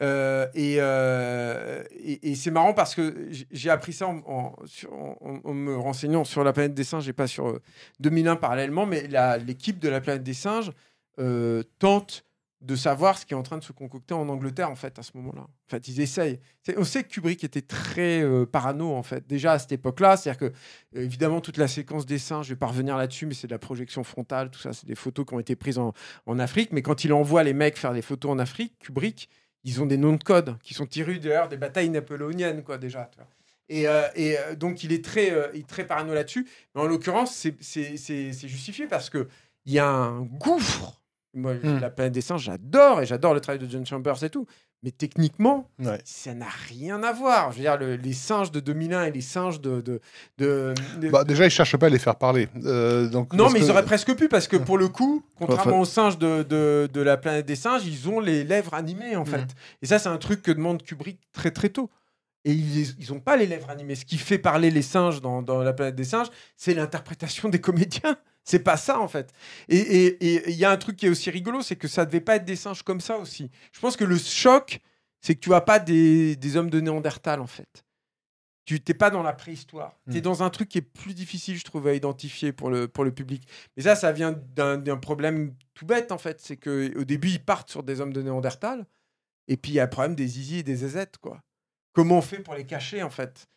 Euh, 0.02 0.46
et 0.54 0.76
euh, 0.78 1.84
et, 1.90 2.30
et 2.30 2.34
c'est 2.34 2.50
marrant 2.50 2.72
parce 2.72 2.94
que 2.94 3.28
j'ai 3.50 3.70
appris 3.70 3.92
ça 3.92 4.08
en, 4.08 4.54
me 5.52 5.76
renseignant 5.76 6.24
sur 6.24 6.44
la 6.44 6.52
planète 6.52 6.74
des 6.74 6.84
singes 6.84 7.08
et 7.08 7.12
pas 7.12 7.26
sur 7.26 7.48
euh, 7.48 7.62
2001 8.00 8.36
parallèlement, 8.36 8.86
mais 8.86 9.08
l'équipe 9.46 9.78
de 9.78 9.88
la 9.88 10.00
planète 10.00 10.22
des 10.22 10.34
singes 10.34 10.72
tente 11.78 12.24
de 12.60 12.76
savoir 12.76 13.16
ce 13.16 13.24
qui 13.24 13.32
est 13.32 13.36
en 13.36 13.42
train 13.42 13.56
de 13.56 13.64
se 13.64 13.72
concocter 13.72 14.12
en 14.12 14.28
Angleterre 14.28 14.70
en 14.70 14.76
fait 14.76 14.98
à 14.98 15.02
ce 15.02 15.12
moment-là. 15.14 15.42
En 15.42 15.68
fait, 15.68 15.88
ils 15.88 16.00
essayent. 16.00 16.40
On 16.76 16.84
sait 16.84 17.04
que 17.04 17.08
Kubrick 17.08 17.42
était 17.42 17.62
très 17.62 18.22
euh, 18.22 18.44
parano 18.44 18.92
en 18.92 19.02
fait 19.02 19.26
déjà 19.26 19.52
à 19.52 19.58
cette 19.58 19.72
époque-là, 19.72 20.18
c'est-à-dire 20.18 20.38
que 20.50 20.54
euh, 20.96 21.02
évidemment 21.02 21.40
toute 21.40 21.56
la 21.56 21.68
séquence 21.68 22.04
des 22.04 22.18
singes, 22.18 22.46
je 22.46 22.52
vais 22.52 22.58
pas 22.58 22.66
revenir 22.66 22.98
là-dessus, 22.98 23.24
mais 23.24 23.32
c'est 23.32 23.46
de 23.46 23.52
la 23.52 23.58
projection 23.58 24.04
frontale, 24.04 24.50
tout 24.50 24.60
ça, 24.60 24.74
c'est 24.74 24.86
des 24.86 24.94
photos 24.94 25.24
qui 25.24 25.34
ont 25.34 25.40
été 25.40 25.56
prises 25.56 25.78
en, 25.78 25.92
Afrique. 26.38 26.70
Mais 26.72 26.82
quand 26.82 27.04
il 27.04 27.12
envoie 27.12 27.42
les 27.42 27.54
mecs 27.54 27.76
faire 27.76 27.92
des 27.92 28.02
photos 28.02 28.30
en 28.30 28.38
Afrique, 28.38 28.78
Kubrick, 28.78 29.28
ils 29.64 29.82
ont 29.82 29.86
des 29.86 29.96
noms 29.96 30.14
de 30.14 30.22
code 30.22 30.56
qui 30.62 30.74
sont 30.74 30.86
tirés 30.86 31.18
d'ailleurs 31.18 31.48
des 31.48 31.56
batailles 31.56 31.90
napoléoniennes 31.90 32.62
quoi 32.62 32.78
déjà. 32.78 33.10
Et, 33.68 33.86
euh, 33.86 34.54
donc 34.54 34.84
il 34.84 34.92
est 34.92 35.04
très, 35.04 35.32
il 35.54 35.60
est 35.60 35.66
très 35.66 35.86
parano 35.86 36.12
là-dessus. 36.12 36.46
Mais 36.74 36.82
en 36.82 36.86
l'occurrence, 36.86 37.46
c'est- 37.60 38.48
justifié 38.48 38.86
parce 38.86 39.08
que 39.10 39.28
il 39.64 39.72
y 39.72 39.78
a 39.78 39.86
un 39.86 40.22
gouffre. 40.22 40.99
Moi, 41.32 41.54
Hmm. 41.54 41.78
la 41.78 41.90
planète 41.90 42.12
des 42.12 42.20
singes, 42.22 42.42
j'adore 42.42 43.00
et 43.02 43.06
j'adore 43.06 43.34
le 43.34 43.40
travail 43.40 43.60
de 43.60 43.70
John 43.70 43.86
Chambers 43.86 44.22
et 44.24 44.30
tout. 44.30 44.46
Mais 44.82 44.90
techniquement, 44.90 45.68
Ouais. 45.78 46.00
ça 46.04 46.32
n'a 46.34 46.48
rien 46.68 47.02
à 47.02 47.12
voir. 47.12 47.52
Je 47.52 47.58
veux 47.58 47.62
dire, 47.62 47.76
le- 47.78 47.96
les 47.96 48.14
singes 48.14 48.50
de 48.50 48.60
2001 48.60 49.04
et 49.04 49.10
les 49.12 49.20
singes 49.20 49.60
de. 49.60 49.80
de, 49.82 50.00
de- 50.38 50.74
de- 50.98 51.08
Bah, 51.10 51.22
déjà, 51.22 51.44
ils 51.46 51.50
cherchent 51.50 51.76
pas 51.76 51.86
à 51.86 51.90
les 51.90 51.98
faire 51.98 52.16
parler. 52.16 52.48
Euh, 52.64 53.08
donc, 53.08 53.32
non, 53.34 53.50
mais 53.50 53.60
ils 53.60 53.70
auraient 53.70 53.84
presque 53.84 54.14
pu, 54.16 54.28
parce 54.28 54.48
que 54.48 54.56
pour 54.56 54.78
le 54.78 54.88
coup, 54.88 55.22
contrairement 55.36 55.72
Enfin- 55.72 55.80
aux 55.82 55.84
singes 55.84 56.18
de, 56.18 56.42
de, 56.42 56.88
de 56.92 57.00
la 57.02 57.16
planète 57.18 57.44
des 57.46 57.56
singes, 57.56 57.86
ils 57.86 58.08
ont 58.08 58.20
les 58.20 58.42
lèvres 58.42 58.72
animées, 58.74 59.16
en 59.16 59.24
fait. 59.26 59.46
Et 59.82 59.86
ça, 59.86 59.98
c'est 59.98 60.08
un 60.08 60.16
truc 60.18 60.42
que 60.42 60.50
demande 60.50 60.82
Kubrick 60.82 61.18
très 61.32 61.50
très 61.50 61.68
tôt. 61.68 61.90
Et 62.46 62.52
ils 62.52 62.96
ils 62.98 63.12
ont 63.12 63.20
pas 63.20 63.36
les 63.36 63.46
lèvres 63.46 63.68
animées. 63.68 63.94
Ce 63.94 64.06
qui 64.06 64.16
fait 64.16 64.38
parler 64.38 64.70
les 64.70 64.80
singes 64.80 65.20
dans, 65.20 65.42
dans 65.42 65.62
la 65.62 65.74
planète 65.74 65.94
des 65.94 66.04
singes, 66.04 66.28
c'est 66.56 66.72
l'interprétation 66.72 67.50
des 67.50 67.60
comédiens. 67.60 68.16
C'est 68.44 68.60
pas 68.60 68.76
ça, 68.76 69.00
en 69.00 69.08
fait. 69.08 69.32
Et 69.68 70.16
il 70.50 70.56
y 70.56 70.64
a 70.64 70.70
un 70.70 70.76
truc 70.76 70.96
qui 70.96 71.06
est 71.06 71.10
aussi 71.10 71.30
rigolo, 71.30 71.62
c'est 71.62 71.76
que 71.76 71.88
ça 71.88 72.04
devait 72.04 72.20
pas 72.20 72.36
être 72.36 72.44
des 72.44 72.56
singes 72.56 72.82
comme 72.82 73.00
ça 73.00 73.18
aussi. 73.18 73.50
Je 73.72 73.80
pense 73.80 73.96
que 73.96 74.04
le 74.04 74.18
choc, 74.18 74.80
c'est 75.20 75.34
que 75.34 75.40
tu 75.40 75.54
as 75.54 75.60
pas 75.60 75.78
des, 75.78 76.36
des 76.36 76.56
hommes 76.56 76.70
de 76.70 76.80
Néandertal, 76.80 77.40
en 77.40 77.46
fait. 77.46 77.84
Tu 78.64 78.80
t'es 78.80 78.94
pas 78.94 79.10
dans 79.10 79.22
la 79.22 79.32
préhistoire. 79.32 79.98
Tu 80.10 80.18
es 80.18 80.20
Hmm. 80.20 80.24
dans 80.24 80.42
un 80.42 80.50
truc 80.50 80.68
qui 80.68 80.78
est 80.78 80.82
plus 80.82 81.12
difficile, 81.14 81.56
je 81.58 81.64
trouve, 81.64 81.88
à 81.88 81.94
identifier 81.94 82.52
pour 82.52 82.70
le, 82.70 82.88
pour 82.88 83.04
le 83.04 83.12
public. 83.12 83.46
Mais 83.76 83.82
ça, 83.82 83.96
ça 83.96 84.12
vient 84.12 84.32
d'un 84.32 84.96
problème 84.96 85.54
tout 85.74 85.86
bête, 85.86 86.12
en 86.12 86.18
fait. 86.18 86.40
C'est 86.40 86.56
qu'au 86.56 87.04
début, 87.04 87.28
ils 87.30 87.44
partent 87.44 87.70
sur 87.70 87.82
des 87.82 88.00
hommes 88.00 88.12
de 88.12 88.22
Néandertal. 88.22 88.86
Et 89.48 89.56
puis, 89.56 89.72
il 89.72 89.74
y 89.74 89.80
a 89.80 89.84
le 89.84 89.90
problème 89.90 90.14
des 90.14 90.26
zizi 90.26 90.58
et 90.58 90.62
des 90.62 90.76
zézettes, 90.76 91.18
quoi. 91.18 91.42
Comment 91.92 92.18
on 92.18 92.22
fait 92.22 92.38
pour 92.38 92.54
les 92.54 92.64
cacher, 92.64 93.02
en 93.02 93.10
fait? 93.10 93.48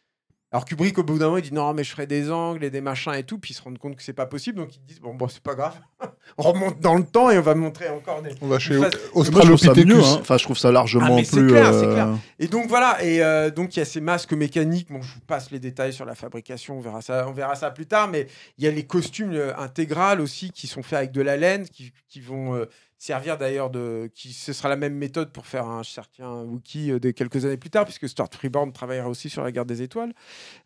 Alors, 0.53 0.65
Kubrick, 0.65 0.99
au 0.99 1.03
bout 1.03 1.17
d'un 1.17 1.25
moment, 1.25 1.37
il 1.37 1.41
dit 1.41 1.53
non, 1.53 1.73
mais 1.73 1.83
je 1.83 1.89
ferai 1.89 2.05
des 2.05 2.29
angles 2.29 2.63
et 2.63 2.69
des 2.69 2.79
machins 2.79 3.13
et 3.15 3.23
tout. 3.23 3.39
Puis, 3.39 3.51
ils 3.51 3.55
se 3.55 3.61
rendent 3.63 3.79
compte 3.79 3.95
que 3.95 4.03
c'est 4.03 4.13
pas 4.13 4.27
possible. 4.27 4.59
Donc, 4.59 4.75
ils 4.75 4.85
disent 4.85 4.99
bon, 4.99 5.15
bon 5.15 5.27
c'est 5.27 5.41
pas 5.41 5.55
grave. 5.55 5.73
on 6.37 6.43
remonte 6.43 6.79
dans 6.79 6.93
le 6.93 7.03
temps 7.03 7.31
et 7.31 7.39
on 7.39 7.41
va 7.41 7.55
montrer 7.55 7.89
encore 7.89 8.21
des. 8.21 8.29
On 8.39 8.45
va 8.45 8.59
chez 8.59 8.77
Moi, 8.77 8.89
je 8.91 9.31
trouve 9.31 9.85
mieux. 9.85 9.99
hein. 9.99 10.17
Enfin, 10.21 10.37
je 10.37 10.43
trouve 10.43 10.57
ça 10.57 10.71
largement 10.71 11.07
Ah, 11.09 11.15
mais 11.15 11.23
c'est 11.23 11.37
plus. 11.37 11.47
clair, 11.47 11.73
c'est 11.73 11.87
euh, 11.87 11.93
clair. 11.93 12.09
Et 12.37 12.47
donc 12.47 12.67
voilà, 12.67 13.03
et 13.03 13.23
euh, 13.23 13.49
donc 13.49 13.75
il 13.75 13.79
y 13.79 13.81
a 13.81 13.85
ces 13.85 13.99
masques 13.99 14.33
mécaniques. 14.33 14.91
Bon, 14.91 15.01
je 15.01 15.15
vous 15.15 15.21
passe 15.21 15.49
les 15.49 15.59
détails 15.59 15.91
sur 15.91 16.05
la 16.05 16.13
fabrication, 16.13 16.77
on 16.77 16.81
verra 16.81 17.01
ça, 17.01 17.25
on 17.27 17.31
verra 17.33 17.55
ça 17.55 17.71
plus 17.71 17.87
tard. 17.87 18.07
Mais 18.07 18.27
il 18.59 18.63
y 18.63 18.67
a 18.67 18.71
les 18.71 18.83
costumes 18.85 19.33
euh, 19.33 19.57
intégrales 19.57 20.21
aussi 20.21 20.51
qui 20.51 20.67
sont 20.67 20.83
faits 20.83 20.99
avec 20.99 21.11
de 21.11 21.21
la 21.21 21.35
laine, 21.35 21.67
qui, 21.67 21.91
qui 22.07 22.21
vont 22.21 22.55
euh, 22.55 22.65
servir 23.03 23.37
d'ailleurs 23.37 23.69
de, 23.69 24.09
qui 24.15 24.31
ce 24.31 24.53
sera 24.53 24.69
la 24.69 24.77
même 24.77 24.95
méthode 24.95 25.33
pour 25.33 25.45
faire 25.45 25.65
un 25.67 25.83
certain 25.83 26.43
Wookie 26.43 26.91
euh, 26.91 26.99
des 26.99 27.13
quelques 27.13 27.43
années 27.43 27.57
plus 27.57 27.69
tard, 27.69 27.83
puisque 27.83 28.07
Stuart 28.07 28.29
Freeborn 28.31 28.71
travaillera 28.71 29.09
aussi 29.09 29.29
sur 29.29 29.43
la 29.43 29.51
guerre 29.51 29.65
des 29.65 29.81
étoiles. 29.81 30.13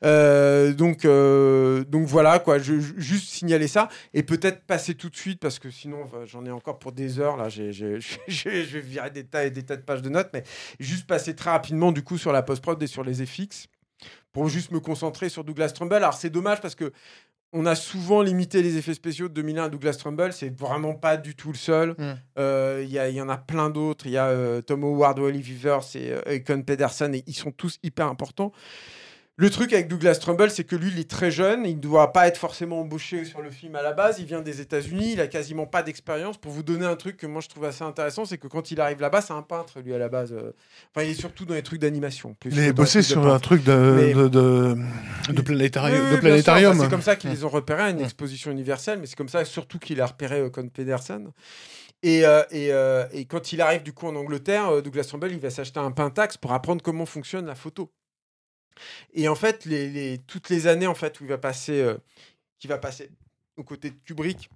Euh, 0.05 0.71
donc 0.71 1.03
euh, 1.03 1.83
donc 1.85 2.05
voilà 2.05 2.37
quoi, 2.37 2.59
je, 2.59 2.75
juste 2.97 3.29
signaler 3.29 3.67
ça 3.67 3.89
et 4.13 4.21
peut-être 4.21 4.61
passer 4.67 4.93
tout 4.93 5.09
de 5.09 5.15
suite 5.15 5.39
parce 5.39 5.57
que 5.57 5.71
sinon 5.71 6.05
j'en 6.25 6.45
ai 6.45 6.51
encore 6.51 6.77
pour 6.77 6.91
des 6.91 7.19
heures 7.19 7.37
là. 7.37 7.49
J'ai- 7.57 7.71
je 7.71 8.49
vais 8.49 8.81
virer 8.81 9.09
des 9.09 9.25
tas 9.25 9.45
et 9.45 9.49
des 9.49 9.63
tas 9.63 9.75
de 9.75 9.81
pages 9.81 10.03
de 10.03 10.09
notes, 10.09 10.29
mais 10.33 10.43
juste 10.79 11.07
passer 11.07 11.35
très 11.35 11.49
rapidement 11.49 11.91
du 11.91 12.03
coup 12.03 12.19
sur 12.19 12.31
la 12.31 12.43
post-prod 12.43 12.81
et 12.83 12.87
sur 12.87 13.03
les 13.03 13.25
FX 13.25 13.67
pour 14.31 14.49
juste 14.49 14.69
me 14.69 14.79
concentrer 14.79 15.29
sur 15.29 15.43
Douglas 15.43 15.69
Trumbull. 15.69 15.97
Alors 15.97 16.13
c'est 16.13 16.29
dommage 16.29 16.61
parce 16.61 16.75
que 16.75 16.91
on 17.57 17.65
a 17.65 17.73
souvent 17.73 18.21
limité 18.21 18.61
les 18.61 18.77
effets 18.77 18.93
spéciaux 18.93 19.27
de 19.29 19.33
2001 19.33 19.63
à 19.63 19.69
Douglas 19.69 19.93
Trumbull, 19.93 20.31
c'est 20.31 20.55
vraiment 20.55 20.93
pas 20.93 21.17
du 21.17 21.35
tout 21.35 21.51
le 21.51 21.57
seul. 21.57 21.95
Mm. 21.97 22.13
Euh, 22.37 22.85
Il 22.87 22.91
y, 22.91 23.21
en 23.21 23.29
a 23.29 23.37
plein 23.37 23.71
d'autres. 23.71 24.05
Il 24.05 24.11
y 24.11 24.17
a 24.17 24.27
euh, 24.27 24.61
Tom 24.61 24.83
Howard, 24.83 25.17
Wally 25.17 25.41
Weavers 25.41 25.95
et 25.95 26.11
euh, 26.11 26.37
Econ 26.37 26.61
Pedersen, 26.61 27.15
et 27.15 27.23
ils 27.25 27.33
sont 27.35 27.51
tous 27.51 27.79
hyper 27.81 28.07
importants. 28.07 28.51
Le 29.39 29.51
truc 29.51 29.71
avec 29.71 29.87
Douglas 29.87 30.15
Trumbull, 30.15 30.49
c'est 30.49 30.63
que 30.63 30.75
lui, 30.75 30.89
il 30.91 30.99
est 30.99 31.07
très 31.07 31.29
jeune, 31.29 31.63
il 31.67 31.75
ne 31.75 31.79
doit 31.79 32.11
pas 32.11 32.27
être 32.27 32.39
forcément 32.39 32.79
embauché 32.81 33.23
sur 33.23 33.39
le 33.43 33.51
film 33.51 33.75
à 33.75 33.83
la 33.83 33.93
base, 33.93 34.17
il 34.17 34.25
vient 34.25 34.41
des 34.41 34.61
États-Unis, 34.61 35.11
il 35.13 35.21
a 35.21 35.27
quasiment 35.27 35.67
pas 35.67 35.83
d'expérience. 35.83 36.37
Pour 36.39 36.51
vous 36.51 36.63
donner 36.63 36.87
un 36.87 36.95
truc 36.95 37.17
que 37.17 37.27
moi 37.27 37.39
je 37.41 37.47
trouve 37.47 37.65
assez 37.65 37.83
intéressant, 37.83 38.25
c'est 38.25 38.39
que 38.39 38.47
quand 38.47 38.71
il 38.71 38.81
arrive 38.81 38.99
là-bas, 38.99 39.21
c'est 39.21 39.33
un 39.33 39.43
peintre, 39.43 39.79
lui, 39.79 39.93
à 39.93 39.99
la 39.99 40.09
base. 40.09 40.33
euh. 40.33 40.53
Enfin, 40.95 41.05
il 41.05 41.11
est 41.11 41.19
surtout 41.19 41.45
dans 41.45 41.53
les 41.53 41.61
trucs 41.61 41.79
d'animation. 41.79 42.33
plus 42.39 42.49
Il 42.51 42.57
est 42.57 42.73
bossé 42.73 43.03
sur 43.03 43.27
un 43.31 43.39
truc 43.39 43.63
de, 43.63 43.93
Mais- 43.95 44.13
de, 44.15 44.75
Oui, 46.01 46.07
oui, 46.15 46.19
planétarium. 46.19 46.71
C'est 46.85 46.89
comme 46.89 47.01
ça 47.03 47.15
qu'ils 47.15 47.29
les 47.29 47.43
ont 47.43 47.49
repérés 47.49 47.83
à 47.83 47.89
une 47.91 48.01
exposition 48.01 48.49
universelle, 48.49 48.97
mais 48.99 49.05
c'est 49.05 49.15
comme 49.15 49.29
ça 49.29 49.45
surtout 49.45 49.77
qu'il 49.77 50.01
a 50.01 50.07
repéré 50.07 50.39
euh, 50.39 50.49
Con 50.49 50.67
Pedersen. 50.69 51.29
Et, 52.01 52.25
euh, 52.25 52.41
et, 52.49 52.73
euh, 52.73 53.05
et 53.11 53.25
quand 53.25 53.53
il 53.53 53.61
arrive 53.61 53.83
du 53.83 53.93
coup 53.93 54.07
en 54.07 54.15
Angleterre, 54.15 54.81
Douglas 54.81 55.03
Trumbull, 55.03 55.31
il 55.31 55.39
va 55.39 55.51
s'acheter 55.51 55.79
un 55.79 55.91
Pentax 55.91 56.37
pour 56.37 56.53
apprendre 56.53 56.81
comment 56.81 57.05
fonctionne 57.05 57.45
la 57.45 57.53
photo. 57.55 57.91
Et 59.13 59.27
en 59.27 59.35
fait, 59.35 59.67
toutes 60.27 60.49
les 60.49 60.67
années 60.67 60.87
en 60.87 60.95
fait 60.95 61.19
où 61.19 61.23
il 61.23 61.29
va 61.29 61.37
passer, 61.37 61.81
euh, 61.81 61.97
qui 62.59 62.67
va 62.67 62.77
passer 62.77 63.09
aux 63.55 63.63
côtés 63.63 63.91
de 63.91 63.97
Kubrick 64.05 64.49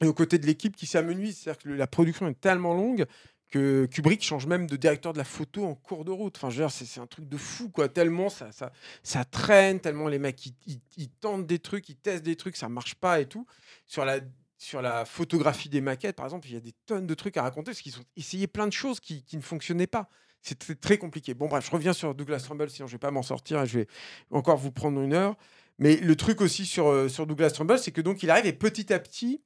et 0.00 0.06
aux 0.06 0.14
côtés 0.14 0.38
de 0.38 0.46
l'équipe 0.46 0.76
qui 0.76 0.86
s'amenuise, 0.86 1.38
c'est-à-dire 1.38 1.62
que 1.62 1.68
la 1.70 1.86
production 1.86 2.28
est 2.28 2.40
tellement 2.40 2.74
longue 2.74 3.06
que 3.48 3.86
Kubrick 3.86 4.22
change 4.22 4.46
même 4.46 4.66
de 4.66 4.76
directeur 4.76 5.12
de 5.12 5.18
la 5.18 5.24
photo 5.24 5.64
en 5.64 5.74
cours 5.74 6.04
de 6.04 6.10
route. 6.10 6.36
Enfin, 6.42 6.68
c'est 6.68 7.00
un 7.00 7.06
truc 7.06 7.28
de 7.28 7.36
fou, 7.36 7.68
quoi. 7.68 7.88
Tellement 7.88 8.28
ça, 8.28 9.24
traîne, 9.24 9.80
tellement 9.80 10.08
les 10.08 10.18
mecs, 10.18 10.46
ils, 10.46 11.08
tentent 11.20 11.46
des 11.46 11.58
trucs, 11.58 11.88
ils 11.88 11.96
testent 11.96 12.24
des 12.24 12.36
trucs, 12.36 12.56
ça 12.56 12.68
marche 12.68 12.96
pas 12.96 13.20
et 13.20 13.26
tout. 13.26 13.46
Sur 13.86 14.04
la, 14.04 15.04
photographie 15.04 15.68
des 15.68 15.80
maquettes, 15.80 16.16
par 16.16 16.26
exemple, 16.26 16.48
il 16.48 16.54
y 16.54 16.56
a 16.56 16.60
des 16.60 16.74
tonnes 16.86 17.06
de 17.06 17.14
trucs 17.14 17.36
à 17.36 17.42
raconter 17.42 17.66
parce 17.66 17.80
qu'ils 17.80 17.98
ont 17.98 18.04
essayé 18.16 18.46
plein 18.46 18.66
de 18.66 18.72
choses 18.72 19.00
qui 19.00 19.24
ne 19.34 19.40
fonctionnaient 19.40 19.86
pas. 19.86 20.08
C'est 20.46 20.80
très, 20.80 20.96
compliqué. 20.96 21.34
Bon, 21.34 21.48
bref, 21.48 21.66
je 21.66 21.70
reviens 21.72 21.92
sur 21.92 22.14
Douglas 22.14 22.38
Trumbull, 22.38 22.70
sinon 22.70 22.86
je 22.86 22.92
vais 22.92 22.98
pas 22.98 23.10
m'en 23.10 23.22
sortir 23.22 23.62
et 23.62 23.66
je 23.66 23.80
vais 23.80 23.86
encore 24.30 24.56
vous 24.56 24.70
prendre 24.70 25.00
une 25.00 25.12
heure. 25.12 25.34
Mais 25.78 25.96
le 25.96 26.14
truc 26.14 26.40
aussi 26.40 26.66
sur, 26.66 26.86
euh, 26.86 27.08
Douglas 27.26 27.50
Trumbull, 27.50 27.78
c'est 27.78 27.90
que 27.90 28.00
donc 28.00 28.22
il 28.22 28.30
arrive 28.30 28.46
et 28.46 28.52
petit 28.52 28.92
à 28.92 29.00
petit, 29.00 29.42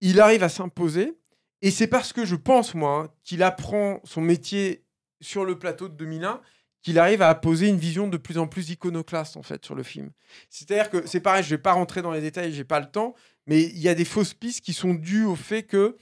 il 0.00 0.20
arrive 0.20 0.44
à 0.44 0.48
s'imposer. 0.48 1.18
Et 1.62 1.72
c'est 1.72 1.88
parce 1.88 2.12
que 2.12 2.24
je 2.24 2.36
pense, 2.36 2.74
moi, 2.74 3.06
hein, 3.06 3.10
qu'il 3.24 3.42
apprend 3.42 4.00
son 4.04 4.20
métier 4.20 4.84
sur 5.20 5.44
le 5.44 5.58
plateau 5.58 5.88
de 5.88 5.94
2001 5.94 6.40
qu'il 6.86 7.00
arrive 7.00 7.20
à 7.20 7.34
poser 7.34 7.66
une 7.66 7.78
vision 7.78 8.06
de 8.06 8.16
plus 8.16 8.38
en 8.38 8.46
plus 8.46 8.70
iconoclaste 8.70 9.36
en 9.36 9.42
fait 9.42 9.64
sur 9.64 9.74
le 9.74 9.82
film. 9.82 10.12
C'est-à-dire 10.50 10.88
que 10.88 11.04
c'est 11.04 11.18
pareil, 11.18 11.42
je 11.42 11.50
vais 11.50 11.58
pas 11.58 11.72
rentrer 11.72 12.00
dans 12.00 12.12
les 12.12 12.20
détails, 12.20 12.52
j'ai 12.52 12.62
pas 12.62 12.78
le 12.78 12.86
temps, 12.86 13.16
mais 13.48 13.64
il 13.64 13.78
y 13.78 13.88
a 13.88 13.96
des 13.96 14.04
fausses 14.04 14.34
pistes 14.34 14.64
qui 14.64 14.72
sont 14.72 14.94
dues 14.94 15.24
au 15.24 15.34
fait 15.34 15.64
que 15.64 15.96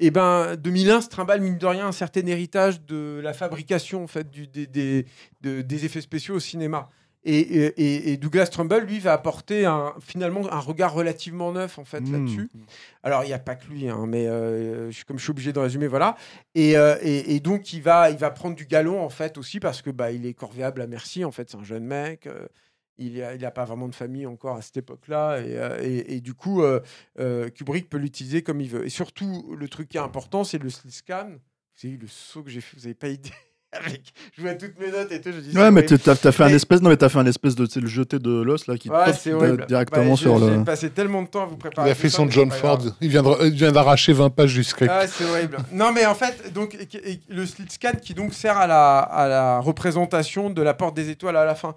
eh 0.00 0.10
ben 0.10 0.56
2001 0.56 1.00
se 1.02 1.08
trimballe 1.08 1.40
mine 1.40 1.58
de 1.58 1.66
rien 1.66 1.86
un 1.86 1.92
certain 1.92 2.26
héritage 2.26 2.82
de 2.82 3.20
la 3.22 3.32
fabrication 3.32 4.02
en 4.04 4.06
fait 4.08 4.30
du, 4.30 4.46
des, 4.46 4.66
des, 4.66 5.06
de- 5.40 5.62
des 5.62 5.84
effets 5.84 6.00
spéciaux 6.00 6.34
au 6.36 6.40
cinéma. 6.40 6.88
Et, 7.26 7.38
et- 7.38 8.12
et 8.12 8.16
Douglas 8.18 8.48
Trumbull, 8.48 8.82
lui, 8.84 8.98
va 8.98 9.14
apporter 9.14 9.64
un, 9.64 9.94
finalement 10.00 10.42
un 10.52 10.58
regard 10.58 10.92
relativement 10.92 11.52
neuf 11.52 11.78
en 11.78 11.84
fait 11.86 12.00
Mmh. 12.02 12.12
là-dessus. 12.12 12.50
Alors, 13.02 13.24
il 13.24 13.28
n'y 13.28 13.32
a 13.32 13.38
pas 13.38 13.54
que 13.54 13.66
lui, 13.66 13.88
hein, 13.88 14.04
mais 14.06 14.26
euh, 14.26 14.90
je- 14.90 15.06
comme 15.06 15.16
je 15.18 15.22
suis 15.22 15.30
obligé 15.30 15.50
de 15.54 15.58
résumer, 15.58 15.86
voilà. 15.86 16.16
Et, 16.54 16.76
euh, 16.76 16.96
et- 17.00 17.34
et 17.34 17.40
donc, 17.40 17.72
il 17.72 17.80
va, 17.80 18.10
il 18.10 18.18
va 18.18 18.30
prendre 18.30 18.54
du 18.56 18.66
galon, 18.66 19.02
en 19.02 19.08
fait, 19.08 19.38
aussi, 19.38 19.58
parce 19.58 19.80
que 19.80 19.88
bah, 19.88 20.10
il 20.12 20.26
est 20.26 20.34
corvéable 20.34 20.82
à 20.82 20.86
merci. 20.86 21.24
En 21.24 21.30
fait, 21.32 21.48
c'est 21.48 21.56
un 21.56 21.64
jeune 21.64 21.84
mec. 21.86 22.26
euh, 22.26 22.46
il 22.98 23.18
n'a 23.18 23.34
il 23.34 23.44
a 23.44 23.50
pas 23.50 23.64
vraiment 23.64 23.88
de 23.88 23.94
famille 23.94 24.26
encore 24.26 24.56
à 24.56 24.62
cette 24.62 24.76
époque-là. 24.76 25.38
Et, 25.40 25.56
euh, 25.58 25.78
et- 25.82 26.16
et 26.16 26.20
du 26.20 26.34
coup, 26.34 26.62
euh, 26.62 26.80
euh, 27.18 27.48
Kubrick 27.50 27.88
peut 27.88 27.98
l'utiliser 27.98 28.42
comme 28.42 28.60
il 28.60 28.68
veut. 28.70 28.86
Et 28.86 28.90
surtout, 28.90 29.54
le 29.58 29.68
truc 29.68 29.88
qui 29.88 29.96
est 29.96 30.00
important, 30.00 30.44
c'est 30.44 30.58
le 30.58 30.70
slit 30.70 30.92
scan. 30.92 31.28
Vous 31.30 31.86
avez 31.88 31.96
vu 31.96 32.02
le 32.02 32.08
saut 32.08 32.42
que 32.42 32.50
j'ai 32.50 32.60
fait, 32.60 32.76
vous 32.76 32.82
n'avez 32.82 32.94
pas 32.94 33.08
idée. 33.08 33.30
Avec, 33.76 34.12
je 34.36 34.42
vois 34.42 34.54
toutes 34.54 34.78
mes 34.78 34.88
notes 34.92 35.10
et 35.10 35.20
tout. 35.20 35.32
Je 35.32 35.40
dis, 35.40 35.58
Ouais, 35.58 35.72
mais 35.72 35.82
t'as 35.84 36.14
t'as 36.14 36.30
fait 36.30 36.44
un 36.44 36.48
espèce, 36.54 36.80
non, 36.80 36.90
mais 36.90 36.96
t'as 36.96 37.08
fait 37.08 37.18
un 37.18 37.26
espèce 37.26 37.56
de, 37.56 37.66
le 37.80 37.88
jeté 37.88 38.20
de 38.20 38.30
l'os 38.40 38.68
là 38.68 38.78
qui 38.78 38.88
Ouais, 38.88 38.96
directement 39.66 40.10
Bah, 40.12 40.16
sur 40.16 40.38
le. 40.38 40.58
J'ai 40.58 40.64
passé 40.64 40.90
tellement 40.90 41.22
de 41.22 41.26
temps 41.26 41.42
à 41.42 41.46
vous 41.46 41.54
Il 41.54 41.58
préparer. 41.58 41.90
a 41.90 41.94
fait 41.96 42.08
son 42.08 42.30
John. 42.30 42.52
Ford. 42.52 42.78
Il 43.00 43.08
vient 43.08 43.24
de- 43.24 43.46
il 43.46 43.54
vient 43.54 43.72
d'arracher 43.72 44.12
20 44.12 44.30
pages 44.30 44.54
du 44.54 44.62
script. 44.62 44.92
Ah, 44.94 45.08
c'est 45.08 45.24
horrible. 45.24 45.56
Non, 45.72 45.90
mais 45.90 46.06
en 46.06 46.14
fait, 46.14 46.52
donc, 46.52 46.76
et- 46.76 47.10
et 47.14 47.20
le 47.28 47.44
slit 47.46 47.66
scan 47.68 47.94
qui 48.00 48.14
donc 48.14 48.32
sert 48.32 48.56
à 48.56 48.68
la, 48.68 49.00
à 49.00 49.26
la 49.26 49.58
représentation 49.58 50.50
de 50.50 50.62
la 50.62 50.74
porte 50.74 50.94
des 50.94 51.10
étoiles 51.10 51.36
à 51.36 51.44
la 51.44 51.56
fin. 51.56 51.74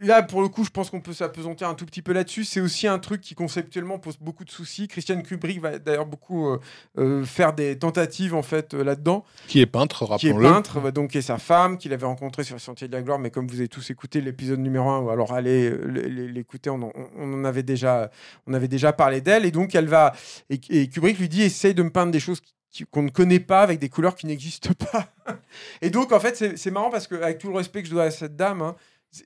Là, 0.00 0.22
pour 0.24 0.42
le 0.42 0.48
coup, 0.48 0.64
je 0.64 0.70
pense 0.70 0.90
qu'on 0.90 1.00
peut 1.00 1.12
s'apesantir 1.12 1.68
un 1.68 1.74
tout 1.74 1.86
petit 1.86 2.02
peu 2.02 2.12
là-dessus. 2.12 2.44
C'est 2.44 2.60
aussi 2.60 2.88
un 2.88 2.98
truc 2.98 3.20
qui 3.20 3.36
conceptuellement 3.36 3.98
pose 4.00 4.18
beaucoup 4.18 4.44
de 4.44 4.50
soucis. 4.50 4.88
Christian 4.88 5.22
Kubrick 5.22 5.60
va 5.60 5.78
d'ailleurs 5.78 6.04
beaucoup 6.06 6.48
euh, 6.48 6.58
euh, 6.98 7.24
faire 7.24 7.52
des 7.52 7.78
tentatives 7.78 8.34
en 8.34 8.42
fait 8.42 8.74
euh, 8.74 8.82
là-dedans. 8.82 9.24
Qui 9.46 9.60
est 9.60 9.66
peintre, 9.66 10.04
Qui 10.18 10.26
est 10.28 10.32
rappelons-le. 10.32 10.48
peintre, 10.52 10.90
donc 10.90 11.14
et 11.14 11.22
sa 11.22 11.38
femme, 11.38 11.78
qu'il 11.78 11.92
avait 11.92 12.06
rencontré 12.06 12.42
sur 12.42 12.56
le 12.56 12.60
Sentier 12.60 12.88
de 12.88 12.92
la 12.92 13.02
Gloire. 13.02 13.20
Mais 13.20 13.30
comme 13.30 13.46
vous 13.46 13.60
avez 13.60 13.68
tous 13.68 13.88
écouté 13.90 14.20
l'épisode 14.20 14.58
numéro 14.58 14.90
1, 14.90 14.98
ou 14.98 15.10
alors 15.10 15.32
allez 15.32 15.70
l'écouter, 15.70 16.70
on, 16.70 16.82
en- 16.82 16.92
on 17.16 17.32
en 17.32 17.44
avait 17.44 17.62
déjà, 17.62 18.10
on 18.48 18.52
avait 18.54 18.68
déjà 18.68 18.92
parlé 18.92 19.20
d'elle. 19.20 19.44
Et 19.46 19.52
donc 19.52 19.76
elle 19.76 19.86
va 19.88 20.12
et, 20.50 20.60
et 20.70 20.88
Kubrick 20.88 21.18
lui 21.20 21.28
dit 21.28 21.42
essaye 21.42 21.72
de 21.74 21.82
me 21.84 21.90
peindre 21.90 22.10
des 22.10 22.20
choses 22.20 22.40
qui- 22.72 22.84
qu'on 22.90 23.02
ne 23.04 23.10
connaît 23.10 23.38
pas 23.40 23.62
avec 23.62 23.78
des 23.78 23.88
couleurs 23.88 24.16
qui 24.16 24.26
n'existent 24.26 24.70
pas. 24.90 25.06
et 25.82 25.90
donc 25.90 26.10
en 26.10 26.18
fait 26.18 26.36
c'est 26.36 26.56
c'est 26.58 26.72
marrant 26.72 26.90
parce 26.90 27.06
que 27.06 27.14
avec 27.14 27.38
tout 27.38 27.48
le 27.48 27.54
respect 27.56 27.82
que 27.82 27.88
je 27.88 27.92
dois 27.94 28.02
à 28.04 28.10
cette 28.10 28.34
dame, 28.34 28.60
hein, 28.60 28.74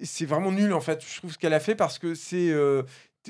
c'est 0.03 0.27
vraiment 0.27 0.53
nul 0.53 0.73
en 0.73 0.81
fait. 0.81 1.05
Je 1.07 1.19
trouve 1.19 1.33
ce 1.33 1.39
qu'elle 1.39 1.55
a 1.55 1.61
fait 1.61 1.75
parce 1.75 1.99
que 1.99 2.15
c'est 2.15 2.51
euh, 2.51 2.83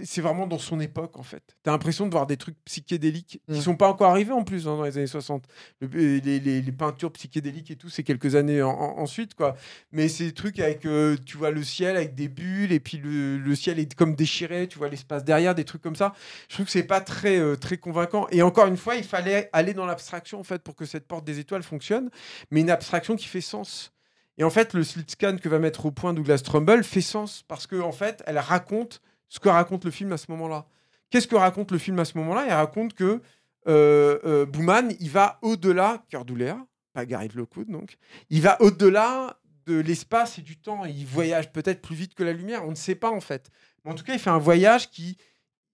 c'est 0.04 0.20
vraiment 0.20 0.46
dans 0.46 0.58
son 0.58 0.78
époque 0.78 1.18
en 1.18 1.24
fait. 1.24 1.42
T'as 1.64 1.72
l'impression 1.72 2.06
de 2.06 2.12
voir 2.12 2.26
des 2.26 2.36
trucs 2.36 2.56
psychédéliques 2.66 3.40
qui 3.50 3.58
Mm. 3.58 3.60
sont 3.62 3.74
pas 3.76 3.88
encore 3.88 4.10
arrivés 4.10 4.30
en 4.32 4.44
plus 4.44 4.68
hein, 4.68 4.76
dans 4.76 4.84
les 4.84 4.96
années 4.96 5.06
60. 5.08 5.44
Le- 5.80 5.88
les, 6.18 6.38
les- 6.38 6.62
les 6.62 6.72
peintures 6.72 7.10
psychédéliques 7.12 7.70
et 7.72 7.76
tout, 7.76 7.88
c'est 7.88 8.04
quelques 8.04 8.36
années 8.36 8.62
en- 8.62 8.70
en- 8.70 8.98
ensuite 8.98 9.34
quoi. 9.34 9.56
Mais 9.90 10.08
c'est 10.08 10.26
des 10.26 10.34
trucs 10.34 10.60
avec 10.60 10.86
euh, 10.86 11.16
tu 11.26 11.36
vois 11.36 11.50
le 11.50 11.64
ciel 11.64 11.96
avec 11.96 12.14
des 12.14 12.28
bulles 12.28 12.70
et 12.70 12.78
puis 12.80 12.98
le, 12.98 13.38
le 13.38 13.54
ciel 13.56 13.78
est 13.80 13.92
comme 13.94 14.14
déchiré, 14.14 14.68
tu 14.68 14.78
vois 14.78 14.88
l'espace 14.88 15.24
derrière, 15.24 15.54
des 15.56 15.64
trucs 15.64 15.82
comme 15.82 15.96
ça. 15.96 16.12
Je 16.48 16.54
trouve 16.54 16.66
que 16.66 16.72
c'est 16.72 16.84
pas 16.84 17.00
très 17.00 17.38
euh, 17.38 17.56
très 17.56 17.78
convaincant. 17.78 18.28
Et 18.30 18.42
encore 18.42 18.66
une 18.68 18.76
fois, 18.76 18.94
il 18.94 19.04
fallait 19.04 19.48
aller 19.52 19.74
dans 19.74 19.86
l'abstraction 19.86 20.38
en 20.38 20.44
fait 20.44 20.62
pour 20.62 20.76
que 20.76 20.84
cette 20.84 21.08
porte 21.08 21.24
des 21.24 21.40
étoiles 21.40 21.64
fonctionne, 21.64 22.10
mais 22.52 22.60
une 22.60 22.70
abstraction 22.70 23.16
qui 23.16 23.26
fait 23.26 23.40
sens. 23.40 23.92
Et 24.38 24.44
en 24.44 24.50
fait, 24.50 24.72
le 24.72 24.84
slit 24.84 25.04
scan 25.08 25.36
que 25.36 25.48
va 25.48 25.58
mettre 25.58 25.84
au 25.84 25.90
point 25.90 26.14
Douglas 26.14 26.40
Trumbull 26.44 26.84
fait 26.84 27.00
sens 27.00 27.42
parce 27.48 27.66
que 27.66 27.80
en 27.80 27.92
fait, 27.92 28.22
elle 28.26 28.38
raconte 28.38 29.02
ce 29.28 29.40
que 29.40 29.48
raconte 29.48 29.84
le 29.84 29.90
film 29.90 30.12
à 30.12 30.16
ce 30.16 30.30
moment-là. 30.30 30.66
Qu'est-ce 31.10 31.26
que 31.26 31.36
raconte 31.36 31.72
le 31.72 31.78
film 31.78 31.98
à 31.98 32.04
ce 32.04 32.16
moment-là? 32.18 32.46
Il 32.46 32.52
raconte 32.52 32.94
que 32.94 33.20
euh, 33.66 34.18
euh, 34.24 34.46
Bouman, 34.46 34.94
il 35.00 35.10
va 35.10 35.38
au-delà, 35.42 36.04
cœur 36.08 36.24
douleur, 36.24 36.56
pas 36.92 37.04
Gary 37.04 37.28
Lockwood 37.34 37.68
donc, 37.68 37.96
il 38.30 38.40
va 38.40 38.60
au-delà 38.62 39.38
de 39.66 39.78
l'espace 39.80 40.38
et 40.38 40.42
du 40.42 40.56
temps. 40.56 40.84
Il 40.84 41.04
voyage 41.04 41.52
peut-être 41.52 41.82
plus 41.82 41.96
vite 41.96 42.14
que 42.14 42.22
la 42.22 42.32
lumière, 42.32 42.64
on 42.64 42.70
ne 42.70 42.76
sait 42.76 42.94
pas 42.94 43.10
en 43.10 43.20
fait. 43.20 43.50
Mais 43.84 43.90
en 43.90 43.94
tout 43.94 44.04
cas, 44.04 44.14
il 44.14 44.20
fait 44.20 44.30
un 44.30 44.38
voyage 44.38 44.90
qui 44.90 45.18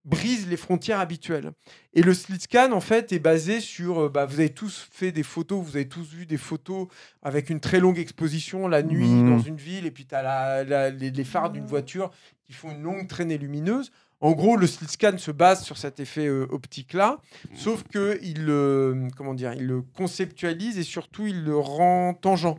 brise 0.05 0.47
les 0.49 0.57
frontières 0.57 1.01
habituelles. 1.01 1.53
Et 1.95 2.03
le 2.03 2.13
slit 2.13 2.41
scan, 2.41 2.73
en 2.73 2.81
fait, 2.81 3.13
est 3.13 3.19
basé 3.19 3.61
sur... 3.61 4.03
euh, 4.05 4.09
bah, 4.09 4.27
vous 4.27 4.39
avez 4.41 4.51
tous 4.51 4.87
fait 4.91 5.13
des 5.13 5.23
photos, 5.23 5.65
vous 5.65 5.77
avez 5.77 5.89
tous 5.89 6.07
vu 6.13 6.27
des 6.27 6.37
photos 6.37 6.89
avec 7.23 7.49
une 7.51 7.61
très 7.61 7.81
longue 7.81 7.99
exposition 7.99 8.69
la 8.69 8.83
nuit 8.83 9.07
Mhm. 9.09 9.31
dans 9.31 9.43
une 9.43 9.57
ville, 9.57 9.87
et 9.87 9.91
puis 9.91 10.05
tu 10.07 10.15
as 10.15 10.91
les, 10.91 11.11
les 11.11 11.25
phares 11.25 11.51
d'une 11.51 11.67
voiture 11.67 12.11
qui 12.45 12.53
font 12.53 12.71
une 12.73 12.83
longue 12.83 13.09
traînée 13.09 13.39
lumineuse. 13.39 13.91
En 14.21 14.33
gros, 14.33 14.57
le 14.57 14.67
slit 14.67 14.89
scan 14.89 15.19
se 15.19 15.31
base 15.31 15.65
sur 15.65 15.77
cet 15.77 16.01
effet 16.01 16.27
euh, 16.27 16.47
optique-là, 16.51 17.19
sauf 17.55 17.83
que 17.85 18.19
il 18.23 18.45
le, 18.45 19.09
comment 19.17 19.35
dire, 19.35 19.53
il 19.55 19.67
le 19.67 19.83
conceptualise 19.83 20.79
et 20.79 20.83
surtout 20.83 21.27
il 21.27 21.45
le 21.45 21.57
rend 21.59 22.15
tangent. 22.15 22.57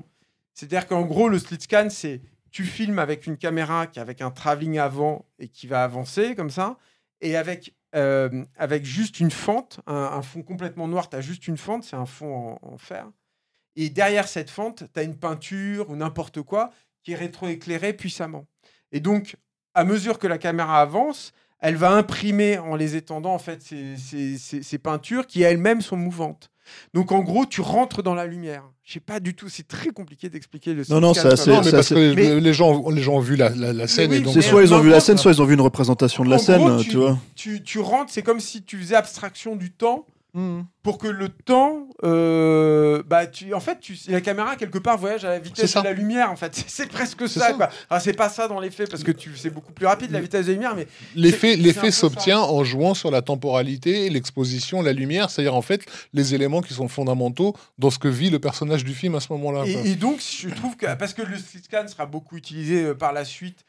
C'est-à-dire 0.54 0.88
qu'en 0.88 1.02
gros, 1.04 1.28
le 1.30 1.40
slit 1.40 1.58
scan, 1.60 1.88
c'est 1.90 2.22
tu 2.52 2.64
filmes 2.64 3.00
avec 3.00 3.26
une 3.28 3.38
caméra 3.38 3.88
qui 3.88 4.00
est 4.00 4.02
avec 4.02 4.22
un 4.22 4.32
travelling 4.32 4.78
avant 4.80 5.26
et 5.40 5.48
qui 5.48 5.68
va 5.68 5.84
avancer 5.84 6.36
comme 6.36 6.50
ça, 6.52 6.78
et 7.22 7.36
avec, 7.36 7.76
euh, 7.96 8.44
avec 8.58 8.86
juste 8.86 9.20
une 9.20 9.32
fente, 9.32 9.80
un, 9.88 10.22
fond 10.22 10.44
complètement 10.44 10.88
noir, 10.88 11.10
tu 11.10 11.16
as 11.16 11.22
juste 11.22 11.48
une 11.48 11.58
fente, 11.58 11.84
c'est 11.84 11.96
un 11.96 12.06
fond 12.06 12.58
en, 12.62 12.78
fer. 12.78 13.10
Et 13.76 13.90
derrière 13.90 14.28
cette 14.28 14.50
fente, 14.50 14.84
tu 14.94 15.00
as 15.00 15.04
une 15.04 15.18
peinture 15.18 15.90
ou 15.90 15.96
n'importe 15.96 16.42
quoi 16.42 16.72
qui 17.04 17.14
est 17.14 17.16
rétroéclairé 17.16 17.94
puissamment. 17.94 18.48
Et 18.92 19.00
donc, 19.00 19.36
à 19.74 19.84
mesure 19.84 20.20
que 20.20 20.28
la 20.28 20.38
caméra 20.38 20.82
avance, 20.82 21.34
elle 21.60 21.76
va 21.76 21.92
imprimer 21.92 22.58
en 22.58 22.76
les 22.76 22.96
étendant 22.96 23.34
en 23.34 23.40
fait 23.40 23.62
ces- 23.62 23.98
ces- 23.98 24.38
ces 24.38 24.78
peintures 24.78 25.28
qui 25.28 25.42
elles-mêmes 25.42 25.82
sont 25.82 25.98
mouvantes. 25.98 26.50
Donc 26.94 27.12
en 27.12 27.20
gros, 27.22 27.46
tu 27.46 27.62
rentres 27.62 28.04
dans 28.04 28.16
la 28.16 28.26
lumière. 28.26 28.64
Je 28.84 28.94
sais 28.94 29.00
pas 29.00 29.20
du 29.20 29.34
tout, 29.34 29.50
c'est 29.50 29.68
très 29.68 29.90
compliqué 29.90 30.30
d'expliquer 30.30 30.74
le 30.74 30.84
Non, 30.90 31.00
non, 31.00 31.14
c'est 31.14 31.26
assez- 31.28 31.50
Non, 31.50 31.58
mais 31.58 31.64
ça, 31.66 31.72
parce 31.72 31.88
c'est- 31.88 31.96
que 31.96 32.00
les- 32.00 32.16
mais- 32.16 32.40
les, 32.40 32.54
gens, 32.54 32.88
les 32.90 33.02
gens 33.02 33.14
ont 33.16 33.20
vu 33.20 33.36
la, 33.36 33.50
la- 33.50 33.74
la 33.74 33.88
scène 33.88 34.12
oui, 34.12 34.18
et 34.18 34.22
donc. 34.22 34.34
C'est 34.34 34.42
soit 34.42 34.64
ils 34.64 34.74
ont 34.74 34.80
vu 34.80 34.90
la 34.90 35.00
scène, 35.00 35.18
soit 35.18 35.32
ils 35.32 35.42
ont 35.42 35.46
vu 35.46 35.56
une 35.56 35.62
représentation 35.62 36.24
de 36.24 36.30
la 36.30 36.36
En 36.36 36.40
scène, 36.40 36.60
gros, 36.60 36.84
tu 36.84 36.98
vois. 36.98 37.18
tu, 37.36 37.64
tu 37.64 37.80
rentres, 37.80 38.12
c'est 38.12 38.22
comme 38.22 38.40
si 38.40 38.62
tu 38.64 38.78
faisais 38.78 38.96
abstraction 38.96 39.56
du 39.56 39.72
temps 39.72 40.06
pour 40.84 40.98
que 40.98 41.08
le 41.08 41.30
temps, 41.30 41.88
euh, 42.04 43.02
bah, 43.08 43.26
tu, 43.26 43.54
en 43.54 43.60
fait, 43.60 43.80
tu, 43.80 43.98
la 44.08 44.20
caméra 44.20 44.56
quelque 44.56 44.78
part 44.78 44.98
voyage 44.98 45.24
à 45.24 45.30
la 45.30 45.40
vitesse 45.40 45.76
de 45.76 45.82
la 45.82 45.94
lumière. 45.94 46.30
En 46.30 46.36
fait, 46.36 46.54
c'est 46.68 46.88
presque 46.90 47.28
ça. 47.30 47.58
ça. 47.58 47.70
Alors 47.90 48.02
c'est 48.02 48.14
pas 48.14 48.30
ça 48.30 48.48
dans 48.48 48.60
les 48.60 48.70
faits 48.70 48.90
parce 48.90 49.04
que 49.04 49.12
tu, 49.12 49.36
c'est 49.38 49.50
beaucoup 49.50 49.72
plus 49.72 49.86
rapide 49.86 50.12
la 50.12 50.20
vitesse 50.20 50.46
de 50.46 50.52
la 50.52 50.54
lumière, 50.54 50.76
mais 50.76 50.88
L'effet, 51.16 51.56
l'effet 51.56 51.92
s'obtient 51.92 52.40
en 52.40 52.64
jouant 52.64 52.94
sur 52.94 53.12
la 53.12 53.22
temporalité, 53.22 54.10
l'exposition, 54.10 54.82
la 54.82 54.94
lumière, 54.94 55.30
c'est-à-dire 55.30 55.56
en 55.56 55.62
fait 55.62 55.86
les 56.14 56.36
éléments 56.36 56.62
qui 56.62 56.74
sont 56.74 56.90
fondamentaux 56.90 57.56
dans 57.78 57.90
ce 57.90 58.00
que 58.00 58.10
vit 58.10 58.30
le 58.30 58.40
personnage 58.40 58.84
du 58.84 58.94
film 58.94 59.16
à 59.16 59.22
ce 59.22 59.32
moment-là. 59.34 59.66
Et, 59.66 59.92
et 59.92 59.96
donc, 59.96 60.20
je 60.22 60.50
trouve 60.50 60.76
que 60.76 60.86
parce 60.96 61.14
que 61.14 61.22
le 61.22 61.38
scan 61.38 61.88
sera 61.88 62.06
beaucoup 62.06 62.36
utilisé 62.36 62.84
euh, 62.84 62.94
par 62.94 63.14
la 63.14 63.26
suite 63.26 63.66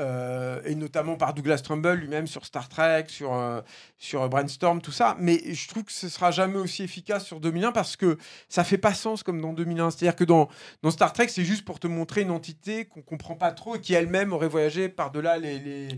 euh, 0.00 0.60
et 0.64 0.74
notamment 0.74 1.16
par 1.16 1.34
Douglas 1.34 1.58
Trumbull 1.58 1.98
lui-même 2.00 2.26
sur 2.26 2.44
Star 2.46 2.68
Trek, 2.68 3.04
sur, 3.08 3.34
euh, 3.34 3.60
sur 3.98 4.28
Brainstorm, 4.28 4.80
tout 4.80 4.90
ça. 4.92 5.14
Mais 5.20 5.40
je 5.54 5.68
trouve 5.68 5.84
que 5.84 5.92
ce 5.92 6.08
sera 6.08 6.30
jamais 6.30 6.56
aussi 6.56 6.82
efficace 6.82 7.24
sur 7.26 7.38
2001 7.38 7.72
parce 7.72 7.96
que 7.96 8.16
ça 8.48 8.64
fait 8.64 8.78
pas 8.78 8.94
sens 8.94 9.22
comme 9.22 9.40
dans 9.40 9.52
2001. 9.52 9.90
C'est-à-dire 9.90 10.16
que 10.16 10.24
dans, 10.24 10.48
dans 10.82 10.90
Star 10.90 11.12
Trek, 11.12 11.28
c'est 11.28 11.44
juste 11.44 11.64
pour 11.64 11.78
te 11.78 11.86
montrer 11.86 12.22
une 12.22 12.30
entité 12.30 12.86
qu'on 12.86 13.02
comprend 13.02 13.34
pas 13.36 13.52
trop 13.52 13.76
et 13.76 13.80
qui 13.80 13.94
elle-même 13.94 14.32
aurait 14.32 14.48
voyagé 14.48 14.88
par-delà 14.88 15.36
les, 15.38 15.58
les, 15.58 15.88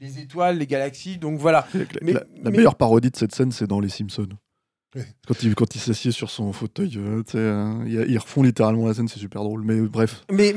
les 0.00 0.18
étoiles, 0.18 0.58
les 0.58 0.66
galaxies. 0.66 1.18
Donc 1.18 1.38
voilà. 1.38 1.66
La, 1.74 1.84
Mais- 2.02 2.12
la- 2.42 2.50
meilleure 2.50 2.76
parodie 2.76 3.10
de 3.10 3.16
cette 3.16 3.34
scène, 3.34 3.52
c'est 3.52 3.66
dans 3.66 3.80
Les 3.80 3.88
Simpsons. 3.90 4.26
Quand 5.26 5.74
il, 5.74 5.80
s'assied 5.80 6.10
sur 6.10 6.30
son 6.30 6.52
fauteuil, 6.52 6.96
euh, 6.96 7.22
euh, 7.34 7.84
ils, 7.86 8.18
refont 8.18 8.42
littéralement 8.42 8.88
la 8.88 8.94
scène, 8.94 9.08
c'est 9.08 9.20
super 9.20 9.42
drôle. 9.42 9.62
Mais 9.62 9.80
bref, 9.80 10.24
Mais, 10.32 10.52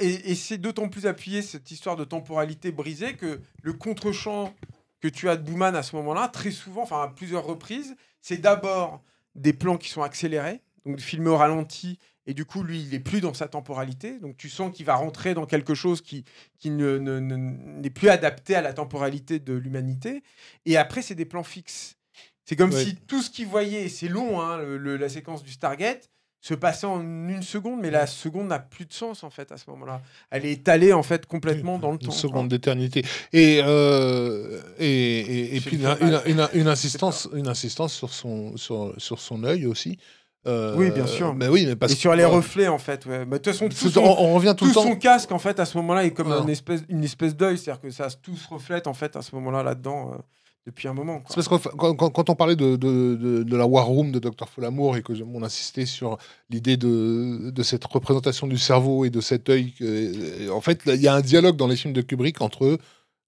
et, 0.00 0.34
c'est 0.34 0.58
d'autant 0.58 0.88
plus 0.88 1.06
appuyé 1.06 1.42
cette 1.42 1.70
histoire 1.70 1.96
de 1.96 2.04
temporalité 2.04 2.72
brisée 2.72 3.14
que 3.14 3.40
le 3.62 3.72
contre-champ 3.72 4.54
que 5.00 5.08
tu 5.08 5.30
as 5.30 5.36
de 5.36 5.42
Booman 5.42 5.74
à 5.74 5.82
ce 5.82 5.96
moment-là, 5.96 6.28
très 6.28 6.50
souvent, 6.50 6.82
enfin 6.82 7.02
à 7.02 7.08
plusieurs 7.08 7.44
reprises, 7.44 7.96
c'est 8.20 8.36
d'abord 8.36 9.02
des 9.34 9.54
plans 9.54 9.78
qui 9.78 9.88
sont 9.88 10.02
accélérés, 10.02 10.60
donc 10.84 11.00
filmés 11.00 11.30
au 11.30 11.38
ralenti, 11.38 11.98
et 12.26 12.34
du 12.34 12.44
coup, 12.44 12.62
lui, 12.62 12.82
il 12.82 12.90
n'est 12.90 13.00
plus 13.00 13.20
dans 13.20 13.34
sa 13.34 13.48
temporalité. 13.48 14.18
Donc 14.20 14.36
tu 14.36 14.48
sens 14.48 14.70
qu'il 14.72 14.86
va 14.86 14.94
rentrer 14.94 15.34
dans 15.34 15.46
quelque 15.46 15.74
chose 15.74 16.00
qui, 16.02 16.24
qui 16.58 16.70
ne- 16.70 16.98
ne- 16.98 17.18
ne- 17.18 17.36
n'est 17.36 17.90
plus 17.90 18.08
adapté 18.08 18.54
à 18.54 18.60
la 18.60 18.72
temporalité 18.72 19.38
de 19.38 19.54
l'humanité. 19.54 20.22
Et 20.66 20.76
après, 20.76 21.02
c'est 21.02 21.14
des 21.14 21.24
plans 21.24 21.42
fixes. 21.42 21.96
C'est 22.44 22.56
comme 22.56 22.72
Ouais. 22.72 22.84
si 22.84 22.96
tout 22.96 23.22
ce 23.22 23.30
qu'il 23.30 23.46
voyait, 23.46 23.88
c'est 23.88 24.08
long, 24.08 24.40
hein, 24.40 24.58
le- 24.58 24.76
le- 24.78 24.96
la 24.96 25.08
séquence 25.08 25.42
du 25.42 25.52
Stargate, 25.52 26.08
se 26.42 26.54
passait 26.54 26.86
en 26.86 27.02
une 27.02 27.42
seconde, 27.42 27.80
mais 27.82 27.90
la 27.90 28.06
seconde 28.06 28.48
n'a 28.48 28.58
plus 28.58 28.86
de 28.86 28.94
sens 28.94 29.24
en 29.24 29.28
fait 29.30 29.52
à 29.52 29.58
ce 29.58 29.68
moment-là. 29.68 30.00
Elle 30.30 30.46
est 30.46 30.52
étalée 30.52 30.94
en 30.94 31.02
fait 31.02 31.26
complètement 31.26 31.78
dans 31.78 31.90
le 31.90 31.98
Une 32.00 32.06
temps. 32.06 32.10
seconde 32.12 32.48
d'éternité. 32.48 33.04
Et, 33.34 33.60
euh, 33.62 34.58
et, 34.78 35.56
et, 35.56 35.60
puis 35.60 35.76
une, 35.76 35.86
une- 36.00 36.20
une- 36.24 36.48
une 36.54 36.66
insistance, 36.68 37.28
une 37.34 37.46
insistance 37.46 37.92
sur 37.92 38.12
son, 38.14 38.56
sur, 38.56 38.94
sur 38.96 39.20
son 39.20 39.44
œil 39.44 39.66
aussi. 39.66 39.98
Euh, 40.46 40.74
Oui, 40.78 40.90
bien 40.90 41.06
sûr. 41.06 41.34
Mais 41.34 41.48
oui, 41.48 41.66
mais 41.66 41.76
parce 41.76 41.92
Et 41.92 41.96
sur 41.96 42.14
les 42.14 42.24
reflets 42.24 42.68
en 42.68 42.78
fait. 42.78 43.04
ouais. 43.04 43.26
Bah, 43.26 43.36
De 43.36 43.42
toute 43.42 43.52
façon, 43.52 43.68
tout 43.68 43.90
son, 43.90 44.00
on, 44.00 44.30
on 44.30 44.34
revient 44.34 44.54
tout, 44.56 44.64
tout 44.64 44.68
le 44.68 44.72
temps. 44.72 44.82
son 44.84 44.96
casque 44.96 45.32
en 45.32 45.38
fait 45.38 45.60
à 45.60 45.66
ce 45.66 45.76
moment-là 45.76 46.06
est 46.06 46.12
comme 46.12 46.32
Ouais. 46.32 46.40
une 46.40 46.48
espèce, 46.48 46.80
une 46.88 47.04
espèce 47.04 47.36
d'œil, 47.36 47.58
c'est-à-dire 47.58 47.82
que 47.82 47.90
ça 47.90 48.08
tout 48.22 48.34
se 48.36 48.48
reflète 48.48 48.86
en 48.86 48.94
fait 48.94 49.14
à 49.14 49.20
ce 49.20 49.34
moment-là 49.34 49.62
là-dedans 49.62 50.12
euh, 50.14 50.18
depuis 50.66 50.88
un 50.88 50.94
moment. 50.94 51.22
C'est 51.28 51.36
parce 51.36 51.48
que 51.48 51.68
quand, 51.68 52.30
on 52.30 52.34
parlait 52.34 52.56
de, 52.56 53.56
la 53.56 53.66
War 53.66 53.86
Room 53.86 54.12
de 54.12 54.18
Dr. 54.18 54.48
Folamour 54.48 54.96
et 54.96 55.02
que 55.02 55.12
on 55.22 55.42
insistait 55.42 55.86
sur 55.86 56.18
l'idée 56.50 56.76
de, 56.76 57.62
cette 57.62 57.84
représentation 57.84 58.46
du 58.46 58.58
cerveau 58.58 59.04
et 59.04 59.10
de 59.10 59.20
cet 59.20 59.48
œil, 59.48 59.72
que- 59.72 60.50
en 60.50 60.60
fait, 60.60 60.82
il 60.86 61.00
y 61.00 61.08
a 61.08 61.14
un 61.14 61.20
dialogue 61.20 61.56
dans 61.56 61.66
les 61.66 61.76
films 61.76 61.94
de 61.94 62.02
Kubrick 62.02 62.40
entre 62.40 62.78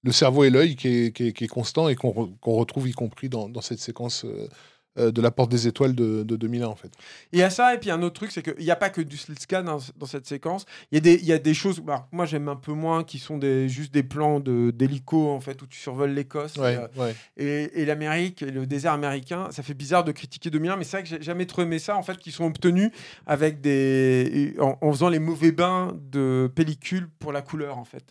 le 0.04 0.12
cerveau 0.12 0.44
et 0.44 0.50
l'œil 0.50 0.76
qui 0.76 0.88
est, 0.88 1.48
constant 1.48 1.88
et 1.88 1.94
qu'on 1.94 2.10
re- 2.10 2.38
qu'on 2.40 2.54
retrouve 2.54 2.88
y 2.88 2.92
compris 2.92 3.28
dans, 3.28 3.48
cette 3.60 3.78
séquence 3.78 4.24
euh, 4.24 4.28
euh, 4.28 4.48
de 4.96 5.22
la 5.22 5.30
Porte 5.30 5.50
des 5.50 5.66
Étoiles 5.66 5.94
de, 5.94 6.22
de 6.22 6.36
2001, 6.36 6.66
en 6.66 6.74
fait. 6.74 6.90
Il 7.32 7.38
y 7.38 7.42
a 7.42 7.50
ça, 7.50 7.74
et 7.74 7.78
puis 7.78 7.90
un 7.90 8.02
autre 8.02 8.14
truc, 8.14 8.30
c'est 8.30 8.42
qu'il 8.42 8.62
n'y 8.64 8.70
a 8.70 8.76
pas 8.76 8.90
que 8.90 9.00
du 9.00 9.16
slit 9.16 9.34
scan 9.38 9.62
dans, 9.62 9.78
dans 9.96 10.06
cette 10.06 10.26
séquence. 10.26 10.66
Il 10.90 10.96
y, 10.96 10.98
a 10.98 11.00
des- 11.00 11.14
il 11.20 11.24
y 11.26 11.32
a 11.32 11.38
des 11.38 11.54
choses, 11.54 11.80
bah, 11.80 12.08
moi 12.12 12.26
j'aime 12.26 12.48
un 12.48 12.56
peu 12.56 12.72
moins, 12.72 13.02
qui 13.04 13.18
sont 13.18 13.38
des, 13.38 13.68
juste 13.68 13.92
des 13.94 14.02
plans 14.02 14.38
de- 14.40 14.70
d'hélico, 14.70 15.30
en 15.30 15.40
fait, 15.40 15.62
où 15.62 15.66
tu 15.66 15.78
survoles 15.78 16.10
l'Écosse. 16.12 16.56
Ouais, 16.56 16.74
et, 16.74 16.76
euh, 16.76 16.86
ouais. 16.96 17.14
et, 17.36 17.80
et 17.82 17.84
l'Amérique, 17.86 18.42
et 18.42 18.50
le 18.50 18.66
désert 18.66 18.92
américain, 18.92 19.48
ça 19.50 19.62
fait 19.62 19.74
bizarre 19.74 20.04
de 20.04 20.12
critiquer 20.12 20.50
2001, 20.50 20.76
mais 20.76 20.84
c'est 20.84 20.98
vrai 20.98 21.02
que 21.04 21.08
j'ai 21.08 21.22
jamais 21.22 21.46
trop 21.46 21.62
aimé 21.62 21.78
ça, 21.78 21.96
en 21.96 22.02
fait, 22.02 22.18
qui 22.18 22.30
sont 22.30 22.44
obtenus 22.44 22.90
avec 23.26 23.60
des, 23.60 24.54
en, 24.60 24.76
en 24.80 24.92
faisant 24.92 25.08
les 25.08 25.18
mauvais 25.18 25.52
bains 25.52 25.96
de 26.10 26.50
pellicule 26.54 27.08
pour 27.18 27.32
la 27.32 27.42
couleur, 27.42 27.78
en 27.78 27.84
fait. 27.84 28.04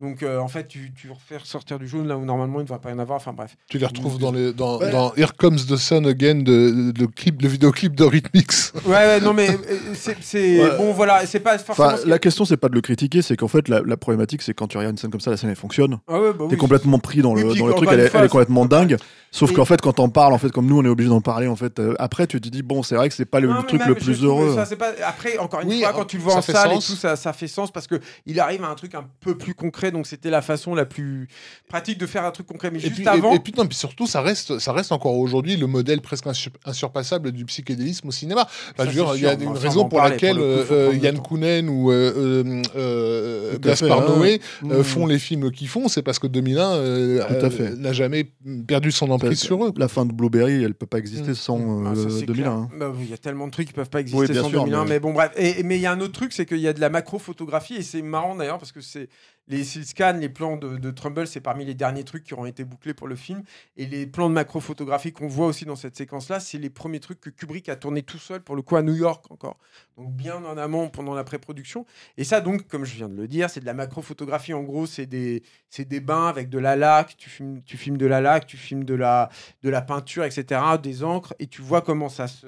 Donc, 0.00 0.22
euh, 0.22 0.38
en 0.38 0.48
fait, 0.48 0.66
tu, 0.66 0.92
tu 0.94 1.10
refais 1.10 1.36
ressortir 1.36 1.78
du 1.78 1.86
jaune 1.86 2.08
là 2.08 2.16
où 2.16 2.24
normalement 2.24 2.60
il 2.60 2.62
ne 2.62 2.64
devrait 2.68 2.80
pas 2.80 2.88
y 2.88 2.92
en 2.94 2.98
avoir. 2.98 3.16
Enfin, 3.18 3.34
bref. 3.34 3.54
Tu 3.68 3.76
les 3.76 3.84
retrouves 3.84 4.18
dans, 4.18 4.32
les, 4.32 4.54
dans, 4.54 4.78
Ouais. 4.78 4.90
dans 4.90 5.12
Here 5.14 5.32
Comes 5.36 5.56
the 5.56 5.76
Sun 5.76 6.06
Again, 6.06 6.36
de, 6.36 6.90
de, 6.90 7.04
clip, 7.06 7.42
le 7.42 7.48
vidéoclip 7.48 7.94
de 7.94 8.04
Rhythmix. 8.04 8.72
Ouais, 8.86 8.92
ouais, 8.92 9.20
non, 9.20 9.34
mais 9.34 9.50
euh, 9.50 9.56
c'est. 9.94 10.62
Ouais. 10.62 10.76
Bon, 10.78 10.92
voilà, 10.94 11.26
c'est 11.26 11.40
pas 11.40 11.58
forcément. 11.58 11.88
Enfin, 11.88 11.96
ce 11.98 12.02
qui- 12.04 12.08
la 12.08 12.18
question, 12.18 12.46
c'est 12.46 12.56
pas 12.56 12.70
de 12.70 12.74
le 12.74 12.80
critiquer, 12.80 13.20
c'est 13.20 13.36
qu'en 13.36 13.48
fait, 13.48 13.68
la, 13.68 13.82
la 13.84 13.96
problématique, 13.98 14.40
c'est 14.40 14.54
quand 14.54 14.68
tu 14.68 14.78
regardes 14.78 14.94
une 14.94 14.98
scène 14.98 15.10
comme 15.10 15.20
ça, 15.20 15.30
la 15.32 15.36
scène 15.36 15.50
elle 15.50 15.56
fonctionne. 15.56 15.98
Ah 16.08 16.18
ouais, 16.18 16.30
bah 16.32 16.46
T'es 16.48 16.54
oui, 16.54 16.56
complètement 16.56 16.98
pris 16.98 17.20
dans 17.20 17.34
le, 17.34 17.42
Oui, 17.44 17.58
dans 17.58 17.66
le 17.66 17.74
truc, 17.74 17.88
fois, 17.90 17.98
elle 17.98 18.24
est 18.24 18.28
complètement 18.28 18.64
dingue. 18.64 18.96
Sauf 19.32 19.52
qu'en 19.52 19.64
fait, 19.64 19.80
quand 19.80 19.92
t'en 19.92 20.08
parles, 20.08 20.32
en 20.32 20.38
fait, 20.38 20.50
comme 20.50 20.66
nous, 20.66 20.78
on 20.78 20.84
est 20.84 20.88
obligé 20.88 21.08
d'en 21.08 21.20
parler, 21.20 21.46
en 21.46 21.54
fait, 21.54 21.78
euh, 21.78 21.94
après, 22.00 22.26
tu 22.26 22.40
te 22.40 22.48
dis, 22.48 22.62
bon, 22.62 22.82
c'est 22.82 22.96
vrai 22.96 23.08
que 23.08 23.14
c'est 23.14 23.24
pas 23.24 23.38
le, 23.38 23.46
Non, 23.48 23.54
le 23.54 23.60
mais 23.60 23.66
truc 23.68 23.86
le 23.86 23.94
plus 23.94 24.24
heureux. 24.24 24.54
ça, 24.56 24.64
c'est 24.66 24.74
pas... 24.76 24.90
Après, 25.06 25.38
encore 25.38 25.60
une 25.60 25.68
Oui, 25.68 25.80
fois, 25.80 25.90
euh, 25.90 25.92
quand 25.92 26.04
tu 26.04 26.16
le 26.16 26.22
vois 26.24 26.32
ça 26.32 26.38
en 26.38 26.42
salle 26.42 26.70
sens. 26.72 26.90
et 26.90 26.92
tout, 26.92 26.98
ça, 26.98 27.14
ça 27.14 27.32
fait 27.32 27.46
sens 27.46 27.70
parce 27.70 27.86
que 27.86 28.00
il 28.26 28.40
arrive 28.40 28.64
à 28.64 28.68
un 28.68 28.74
truc 28.74 28.94
un 28.96 29.04
peu 29.20 29.36
plus 29.38 29.54
concret. 29.54 29.92
Donc, 29.92 30.08
c'était 30.08 30.30
la 30.30 30.42
façon 30.42 30.74
la 30.74 30.84
plus 30.84 31.28
pratique 31.68 31.96
de 31.98 32.06
faire 32.06 32.24
un 32.24 32.32
truc 32.32 32.46
concret. 32.48 32.72
Mais 32.72 32.78
Et 32.78 32.82
juste 32.82 32.94
puis, 32.96 33.06
avant. 33.06 33.32
et, 33.32 33.38
puis, 33.38 33.52
non, 33.56 33.66
puis 33.66 33.76
surtout, 33.78 34.08
ça 34.08 34.20
reste, 34.20 34.58
ça 34.58 34.72
reste 34.72 34.90
encore 34.90 35.16
aujourd'hui 35.16 35.56
le 35.56 35.68
modèle 35.68 36.00
presque 36.00 36.26
insur- 36.26 36.50
insurpassable 36.64 37.30
du 37.30 37.44
psychédélisme 37.44 38.08
au 38.08 38.12
cinéma. 38.12 38.48
Il 38.80 38.92
y 39.20 39.26
a 39.26 39.36
on 39.36 39.38
une 39.38 39.56
raison 39.56 39.88
pour 39.88 40.00
parler, 40.00 40.14
laquelle 40.14 40.36
pour 40.38 40.44
coup, 40.44 40.72
euh, 40.74 40.90
le 40.92 40.98
Yann. 40.98 41.18
Kounen 41.20 41.68
ou 41.68 41.92
euh, 41.92 42.12
euh, 42.16 42.62
euh, 42.74 43.58
Gaspard 43.60 44.00
hein. 44.10 44.16
Noé 44.16 44.40
euh, 44.64 44.80
Mmh. 44.80 44.82
font 44.84 45.06
les 45.06 45.18
films 45.20 45.50
qu'ils 45.52 45.68
font, 45.68 45.86
c'est 45.86 46.02
parce 46.02 46.18
que 46.18 46.26
2001 46.26 46.72
euh, 46.72 47.18
Tout 47.28 47.32
à 47.34 47.36
euh, 47.46 47.50
fait. 47.50 47.76
n'a 47.76 47.92
jamais 47.92 48.28
perdu 48.66 48.90
son 48.90 49.06
emprise 49.10 49.19
Ça, 49.20 49.34
sur 49.34 49.64
eux. 49.66 49.72
La 49.76 49.88
fin 49.88 50.06
de 50.06 50.12
Blueberry, 50.12 50.62
elle 50.64 50.74
peut 50.74 50.86
pas 50.86 50.98
exister 50.98 51.30
Mm. 51.30 51.34
sans 51.34 51.84
Ah, 51.86 51.90
euh, 51.90 52.08
ça, 52.08 52.16
c'est 52.18 52.26
2001. 52.26 52.34
clair. 52.34 52.52
hein. 52.52 52.68
Bah 52.78 52.92
Il 53.00 53.10
y 53.10 53.12
a 53.12 53.18
tellement 53.18 53.46
de 53.46 53.52
trucs 53.52 53.66
qui 53.68 53.72
peuvent 53.72 53.90
pas 53.90 54.00
exister 54.00 54.20
Oui, 54.20 54.26
sans 54.34 54.48
sûr, 54.48 54.64
2001. 54.64 54.84
Mais... 54.84 54.90
mais- 54.90 55.00
bon, 55.00 55.12
bref. 55.12 55.32
Et, 55.36 55.62
mais 55.62 55.76
il 55.76 55.82
y 55.82 55.86
a 55.86 55.92
un 55.92 56.00
autre 56.00 56.12
truc, 56.12 56.32
c'est 56.32 56.46
qu'il 56.46 56.58
y 56.58 56.68
a 56.68 56.72
de 56.72 56.80
la 56.80 56.90
macro-photographie. 56.90 57.74
Et 57.74 57.82
c'est 57.82 58.02
marrant 58.02 58.34
d'ailleurs 58.36 58.58
parce 58.58 58.72
que 58.72 58.80
c'est 58.80 59.08
les 59.48 59.64
scans, 59.64 60.16
les 60.18 60.28
plans 60.28 60.56
de, 60.56 60.90
Trumbull, 60.90 61.26
c'est 61.26 61.40
parmi 61.40 61.64
les 61.64 61.74
derniers 61.74 62.04
trucs 62.04 62.24
qui 62.24 62.34
auront 62.34 62.46
été 62.46 62.64
bouclés 62.64 62.94
pour 62.94 63.08
le 63.08 63.16
film. 63.16 63.42
Et 63.76 63.86
les 63.86 64.06
plans 64.06 64.28
de 64.28 64.34
macro-photographie 64.34 65.12
qu'on 65.12 65.26
voit 65.26 65.46
aussi 65.46 65.64
dans 65.64 65.76
cette 65.76 65.96
séquence-là, 65.96 66.38
c'est 66.38 66.58
les 66.58 66.70
premiers 66.70 67.00
trucs 67.00 67.20
que 67.20 67.30
Kubrick 67.30 67.68
a 67.68 67.76
tourné 67.76 68.02
tout 68.02 68.18
seul, 68.18 68.42
pour 68.42 68.54
le 68.54 68.62
coup, 68.62 68.76
à 68.76 68.82
New 68.82 68.94
York 68.94 69.30
encore. 69.30 69.58
Donc 69.96 70.12
bien 70.12 70.36
en 70.44 70.56
amont 70.56 70.88
pendant 70.88 71.14
la 71.14 71.24
pré-production. 71.24 71.84
Et 72.16 72.24
ça, 72.24 72.40
donc, 72.40 72.68
comme 72.68 72.84
je 72.84 72.94
viens 72.94 73.08
de 73.08 73.16
le 73.16 73.26
dire, 73.26 73.50
c'est 73.50 73.60
de 73.60 73.66
la 73.66 73.74
macro-photographie. 73.74 74.54
En 74.54 74.62
gros, 74.62 74.86
c'est 74.86 75.06
des, 75.06 75.42
des 75.78 76.00
bains 76.00 76.28
avec 76.28 76.48
de 76.48 76.58
la 76.58 76.76
laque. 76.76 77.16
Tu 77.16 77.28
filmes, 77.28 77.62
tu 77.64 77.76
filmes 77.76 77.98
de 77.98 78.06
la 78.06 78.20
laque, 78.20 78.46
tu 78.46 78.56
filmes 78.56 78.84
de 78.84 78.94
la, 78.94 79.30
de 79.62 79.70
la 79.70 79.82
peinture, 79.82 80.24
etc., 80.24 80.60
des 80.80 81.02
encres, 81.02 81.34
et 81.38 81.46
tu 81.46 81.60
vois 81.60 81.82
comment 81.82 82.08
ça 82.08 82.28
se 82.28 82.46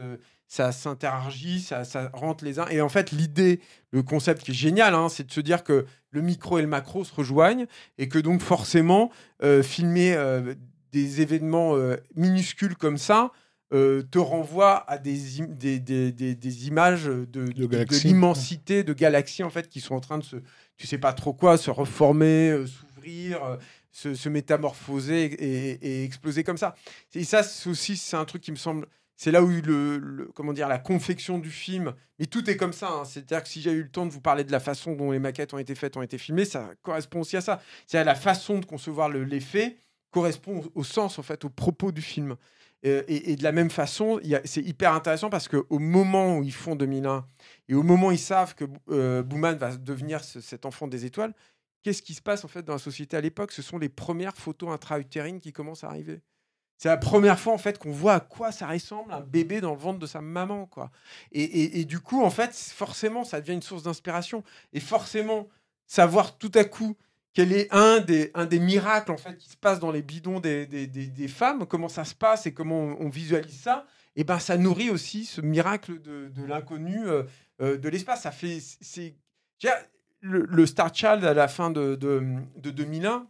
ça 0.55 0.71
s'interagit, 0.71 1.61
ça, 1.63 1.85
ça 1.85 2.11
rentre 2.13 2.45
les 2.45 2.59
uns. 2.59 2.67
Et 2.69 2.83
en 2.83 2.91
fait, 2.91 3.11
l'idée, 3.11 3.59
le 3.91 4.03
concept 4.03 4.43
qui 4.43 4.51
est 4.51 4.55
génial, 4.55 4.95
hein, 4.95 5.09
c'est 5.09 5.27
de 5.27 5.33
se 5.33 5.41
dire 5.41 5.65
que 5.65 5.87
le 6.11 6.21
micro 6.21 6.59
et 6.59 6.63
le 6.63 6.69
macro 6.69 7.05
se 7.05 7.15
rejoignent 7.15 7.65
et 7.97 8.07
que 8.07 8.19
donc 8.19 8.43
forcément, 8.43 9.11
euh, 9.43 9.63
filmer 9.63 10.13
euh, 10.15 10.55
des 10.93 11.23
événements 11.23 11.75
euh, 11.77 11.97
minuscules 12.17 12.77
comme 12.77 12.99
ça 12.99 13.31
te 13.71 14.19
renvoie 14.19 14.85
à 14.91 14.99
des, 14.99 15.41
im- 15.41 15.47
des, 15.49 15.81
des, 15.81 16.13
des- 16.13 16.35
des 16.35 16.67
images 16.69 17.07
de, 17.07 17.25
de, 17.25 17.67
l'immensité 18.09 18.85
de 18.85 18.93
galaxies 18.93 19.43
en 19.45 19.49
fait 19.49 19.71
qui 19.71 19.81
sont 19.81 19.95
en 19.95 20.01
train 20.01 20.19
de 20.19 20.25
se, 20.25 20.37
tu 20.77 20.87
sais 20.87 20.99
pas 20.99 21.15
trop 21.15 21.33
quoi, 21.33 21.57
se 21.57 21.71
reformer, 21.71 22.67
s'ouvrir, 22.67 23.39
se, 23.91 24.15
se 24.15 24.29
métamorphoser 24.29 25.25
et, 25.25 25.71
et 26.01 26.05
exploser 26.05 26.45
comme 26.45 26.59
ça. 26.59 26.75
Et 27.15 27.25
ça, 27.25 27.43
c'est 27.43 27.71
aussi, 27.71 27.97
c'est 27.97 28.17
un 28.19 28.27
truc 28.27 28.43
qui 28.43 28.51
me 28.51 28.57
semble 28.59 28.87
c'est 29.17 29.31
là 29.31 29.43
où 29.43 29.49
le, 29.49 29.99
le- 29.99 30.27
comment 30.35 30.53
dire 30.53 30.69
la 30.69 30.79
confection 30.79 31.39
du 31.39 31.51
film 31.51 31.95
mais 32.19 32.27
tout 32.27 32.49
est 32.51 32.57
comme 32.57 32.73
ça 32.73 32.91
hein. 32.91 33.05
c'est-à-dire 33.05 33.43
que 33.43 33.49
si 33.49 33.61
j'ai 33.61 33.73
eu 33.73 33.83
le 33.83 33.91
temps 33.91 34.07
de 34.07 34.11
vous 34.11 34.21
parler 34.21 34.45
de 34.45 34.53
la 34.53 34.61
façon 34.61 34.95
dont 34.95 35.11
les 35.13 35.19
maquettes 35.19 35.55
ont 35.55 35.59
été 35.59 35.75
faites 35.75 35.97
ont 35.97 36.03
été 36.03 36.19
filmées 36.19 36.45
ça 36.45 36.71
correspond 36.83 37.21
aussi 37.21 37.37
à 37.37 37.41
ça. 37.41 37.61
C'est 37.87 38.03
la 38.05 38.15
façon 38.15 38.59
de 38.59 38.65
concevoir 38.65 39.09
le- 39.09 39.25
l'effet 39.25 39.77
correspond 40.11 40.63
au, 40.75 40.85
sens 40.85 41.19
en 41.19 41.23
fait 41.23 41.45
au 41.45 41.49
propos 41.51 41.91
du 41.93 42.03
film. 42.03 42.37
Et, 42.85 43.37
de 43.37 43.45
la 43.45 43.53
même 43.53 43.71
façon 43.71 44.21
c'est 44.45 44.61
hyper 44.61 44.93
intéressant 44.93 45.31
parce 45.31 45.47
que 45.47 45.65
au 45.71 45.79
moment 45.79 46.39
où 46.39 46.43
ils 46.43 46.53
font 46.53 46.75
2001 46.75 47.25
et 47.69 47.75
au 47.75 47.85
moment 47.85 48.09
où 48.09 48.13
ils 48.13 48.19
savent 48.19 48.57
que 48.57 48.65
euh, 48.91 49.23
va 49.25 49.77
devenir 49.77 50.25
ce- 50.25 50.41
cet 50.41 50.67
enfant 50.67 50.89
des 50.89 51.05
étoiles 51.05 51.33
qu'est-ce 51.85 52.03
qui 52.03 52.15
se 52.15 52.23
passe 52.23 52.45
en 52.45 52.49
fait 52.49 52.63
dans 52.65 52.73
la 52.73 52.79
société 52.81 53.17
à 53.17 53.21
l'époque? 53.21 53.53
Ce 53.53 53.63
sont 53.63 53.79
les 53.79 53.89
premières 53.89 54.37
photos 54.37 54.71
intra-utérines 54.71 55.39
qui 55.41 55.53
commencent 55.53 55.85
à 55.85 55.89
arriver 55.89 56.23
c'est 56.83 56.89
la 56.89 56.97
première 56.97 57.39
fois 57.39 57.53
en 57.53 57.59
fait 57.59 57.79
qu'on 57.79 57.93
voit 57.93 58.15
à 58.15 58.19
quoi 58.19 58.51
ça 58.51 58.67
ressemble 58.67 59.13
un 59.13 59.21
bébé 59.21 59.61
dans 59.61 59.71
le 59.71 59.79
ventre 59.79 60.01
de 60.01 60.07
sa 60.07 60.21
maman 60.21 60.67
quoi. 60.67 60.91
Et, 61.31 61.45
et- 61.45 61.85
du 61.85 62.01
coup 62.01 62.25
en 62.25 62.31
fait 62.31 62.53
forcément 62.53 63.23
ça 63.23 63.41
devient 63.41 63.53
une 63.53 63.63
source 63.63 63.85
d'inspiration 63.85 64.43
et 64.73 64.81
forcément 64.81 65.47
savoir 65.87 66.37
tout 66.39 66.51
à 66.57 66.65
coup 66.65 66.97
quel 67.35 67.53
est 67.53 67.73
un 67.73 68.01
des, 68.01 68.33
un 68.35 68.47
des 68.47 68.59
miracles 68.59 69.13
en 69.13 69.17
fait 69.17 69.39
qui 69.39 69.49
se 69.49 69.57
passe 69.57 69.79
dans 69.79 69.93
les 69.93 70.03
bidons 70.03 70.41
des, 70.41 70.67
des, 70.67 70.89
des- 70.89 71.29
femmes, 71.29 71.67
comment 71.67 71.89
ça 71.89 72.05
se 72.05 72.17
passe 72.17 72.47
et 72.47 72.53
comment 72.53 72.97
on, 72.99 73.09
visualise 73.09 73.61
ça, 73.61 73.87
et 74.17 74.25
ben 74.25 74.41
ça 74.41 74.57
nourrit 74.59 74.91
aussi 74.91 75.25
ce 75.25 75.41
miracle 75.41 76.03
de, 76.03 76.33
l'inconnu 76.49 77.07
euh, 77.07 77.23
euh, 77.61 77.79
de 77.79 77.89
l'espace. 77.89 78.23
Ça 78.23 78.33
fait 78.33 78.59
c'est 78.61 79.15
le, 80.21 80.67
Star 80.67 80.93
Child 80.93 81.25
à 81.25 81.33
la 81.33 81.47
fin 81.47 81.71
de, 81.71 81.95
de, 81.95 82.25
de 82.57 82.71
2001 82.71 83.29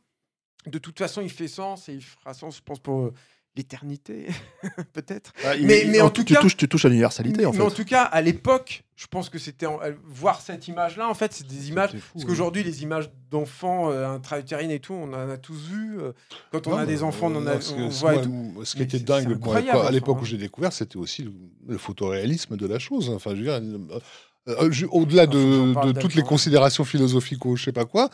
de 0.66 0.78
toute 0.78 0.98
façon, 0.98 1.20
il 1.22 1.30
fait 1.30 1.48
sens 1.48 1.88
et 1.88 1.94
il 1.94 2.02
fera 2.04 2.34
sens, 2.34 2.58
je 2.58 2.62
pense, 2.62 2.78
pour 2.78 3.12
l'éternité, 3.56 4.26
peut-être. 4.94 5.32
Ah, 5.44 5.52
Mais- 5.60 5.84
mais 5.86 6.00
en 6.00 6.10
tout 6.10 6.24
tu 6.24 6.32
cas- 6.34 6.40
touches, 6.40 6.56
tu 6.56 6.68
touches 6.68 6.84
à 6.84 6.88
l'universalité 6.88 7.44
en 7.44 7.50
mais 7.52 7.58
fait. 7.58 7.62
en 7.62 7.70
tout 7.70 7.84
cas, 7.84 8.02
à 8.04 8.20
l'époque, 8.22 8.84
je 8.96 9.06
pense 9.06 9.28
que 9.28 9.38
c'était 9.38 9.66
en- 9.66 9.80
euh, 9.82 9.92
voir 10.04 10.40
cette 10.40 10.68
image-là. 10.68 11.08
En 11.08 11.14
fait, 11.14 11.32
c'est 11.34 11.46
des 11.46 11.68
images. 11.68 11.90
Fou, 11.90 11.98
Parce 12.14 12.24
hein. 12.24 12.28
qu'aujourd'hui, 12.28 12.62
les 12.62 12.82
images 12.82 13.10
d'enfants 13.30 13.90
euh, 13.90 14.08
intra-utérines 14.08 14.70
et 14.70 14.80
tout, 14.80 14.94
on 14.94 15.12
en 15.12 15.28
a 15.28 15.36
tous 15.36 15.58
vu. 15.68 16.00
euh, 16.00 16.12
Quand 16.50 16.66
on 16.66 16.70
Non, 16.70 16.76
a 16.78 16.86
des 16.86 16.96
mais, 16.96 17.02
enfants, 17.02 17.26
on 17.30 17.36
en 17.36 17.46
a. 17.46 17.56
on 17.76 17.88
voit 17.88 18.14
et 18.14 18.26
moi, 18.26 18.54
tout. 18.54 18.64
Ce 18.64 18.72
qui 18.72 18.78
Mais 18.78 18.84
était 18.84 19.00
dingue, 19.00 19.38
moi, 19.44 19.56
à 19.56 19.90
l'époque 19.90 20.16
enfin, 20.16 20.22
où 20.22 20.24
j'ai 20.24 20.38
découvert, 20.38 20.72
c'était 20.72 20.96
aussi 20.96 21.22
le, 21.24 21.32
le 21.68 21.76
photoréalisme 21.78 22.56
de 22.56 22.66
la 22.66 22.78
chose. 22.78 23.10
Enfin, 23.10 23.30
je 23.32 23.36
veux 23.36 23.42
dire, 23.42 23.54
euh, 23.60 23.98
euh, 24.48 24.86
au-delà 24.90 25.22
Ah, 25.22 25.26
de, 25.26 25.92
de 25.92 26.00
toutes 26.00 26.14
les 26.14 26.22
considérations 26.22 26.84
philosophiques 26.84 27.44
ou 27.44 27.56
je 27.56 27.64
sais 27.64 27.72
pas 27.72 27.84
quoi, 27.84 28.08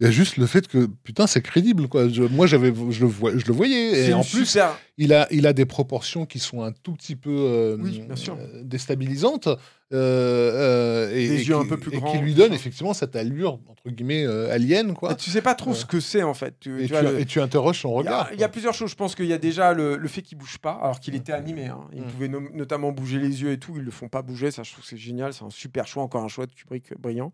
il 0.00 0.04
y 0.04 0.08
a 0.08 0.10
juste 0.10 0.36
le 0.38 0.46
fait 0.46 0.66
que 0.66 0.86
putain, 1.04 1.26
c'est 1.26 1.40
crédible. 1.42 1.88
Quoi. 1.88 2.08
Je- 2.08 2.22
moi, 2.24 2.46
j'avais, 2.46 2.72
je 2.90 3.00
le, 3.00 3.06
vois, 3.06 3.32
je 3.36 3.44
le 3.46 3.52
voyais. 3.52 4.08
Et 4.08 4.12
en 4.14 4.22
plus, 4.22 4.46
super- 4.46 4.78
il 4.96 5.12
a, 5.12 5.26
il 5.32 5.46
a 5.46 5.52
des 5.52 5.66
proportions 5.66 6.24
qui 6.26 6.38
sont 6.38 6.62
un 6.62 6.72
tout 6.72 6.92
petit 6.94 7.16
peu 7.16 7.34
euh, 7.36 7.76
Oui, 7.80 8.02
euh, 8.08 8.62
déstabilisantes 8.62 9.48
euh, 9.92 11.10
et, 11.10 11.28
Des 11.28 11.40
et 11.40 11.44
yeux 11.44 11.56
un 11.56 11.62
qui- 11.62 11.68
peu 11.68 11.76
plus 11.78 11.94
et 11.94 11.98
grands, 12.00 12.12
qui 12.12 12.18
lui 12.18 12.34
ça. 12.36 12.46
effectivement 12.46 12.94
cette 12.94 13.16
allure 13.16 13.58
entre 13.68 13.88
guillemets 13.90 14.24
euh, 14.24 14.52
alien 14.52 14.94
quoi. 14.94 15.14
Tu 15.14 15.30
sais 15.30 15.42
pas 15.42 15.54
trop 15.54 15.74
ce 15.74 15.84
que 15.84 16.00
c'est 16.00 16.22
en 16.22 16.34
fait. 16.34 16.54
Tu, 16.60 16.78
Et 16.78 16.82
tu 16.82 16.86
tu, 16.88 16.92
vois, 16.92 17.02
le- 17.02 17.20
et 17.20 17.26
tu 17.26 17.40
interroges 17.40 17.80
son 17.80 17.92
regard. 17.92 18.28
il 18.32 18.40
y 18.40 18.44
a 18.44 18.48
plusieurs 18.48 18.74
choses. 18.74 18.90
Je 18.90 18.96
pense 18.96 19.14
qu'il 19.14 19.26
y 19.26 19.32
a 19.32 19.38
déjà 19.38 19.72
le, 19.72 19.96
le 19.96 20.08
fait 20.08 20.22
qu'il 20.22 20.38
bouge 20.38 20.58
pas, 20.58 20.78
alors 20.82 21.00
qu'il 21.00 21.14
était 21.14 21.32
animé. 21.32 21.66
hein. 21.66 21.80
Il 21.92 22.02
Mm. 22.02 22.06
pouvait 22.06 22.28
no- 22.28 22.48
notamment 22.52 22.92
bouger 22.92 23.18
les 23.18 23.42
yeux 23.42 23.52
et 23.52 23.58
tout. 23.58 23.74
Ils 23.76 23.82
le 23.84 23.90
font 23.90 24.08
pas 24.08 24.22
bouger. 24.22 24.50
Ça, 24.50 24.62
je 24.62 24.72
trouve 24.72 24.82
que 24.84 24.90
c'est 24.90 24.96
génial. 24.96 25.32
C'est 25.32 25.44
un 25.44 25.50
super 25.50 25.86
choix. 25.86 26.02
Encore 26.02 26.22
un 26.24 26.28
choix 26.28 26.46
de 26.46 26.52
Kubrick 26.52 26.92
brillant. 26.98 27.32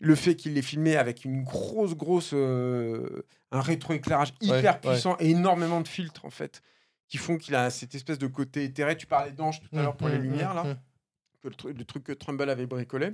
Le 0.00 0.14
fait 0.14 0.34
qu'il 0.36 0.54
l'ait 0.54 0.62
filmé 0.62 0.96
avec 0.96 1.24
une 1.24 1.42
grosse, 1.42 1.94
grosse. 1.94 2.30
euh, 2.34 3.22
un 3.50 3.62
rétroéclairage 3.62 4.34
hyper 4.42 4.78
Ouais, 4.84 4.88
ouais. 4.88 4.92
puissant 4.92 5.16
et 5.20 5.30
énormément 5.30 5.80
de 5.80 5.88
filtres 5.88 6.26
en 6.26 6.30
fait, 6.30 6.60
qui 7.08 7.18
font 7.18 7.36
qu'il 7.38 7.54
a 7.54 7.70
cette 7.70 7.94
espèce 7.94 8.18
de 8.18 8.26
côté 8.26 8.64
éthéré. 8.64 8.96
Tu 8.96 9.06
parlais 9.06 9.32
d'ange 9.32 9.60
tout 9.60 9.68
à 9.78 9.82
l'heure 9.82 9.96
pour 9.96 10.08
les 10.08 10.18
Mm, 10.18 10.22
mm, 10.22 10.22
lumières 10.22 10.52
mm, 10.52 10.56
là 10.56 10.76
que 11.42 11.48
le, 11.48 11.54
truc- 11.54 11.78
le 11.78 11.84
truc 11.84 12.04
que 12.04 12.12
Trumbull 12.12 12.50
avait 12.50 12.66
bricolé. 12.66 13.12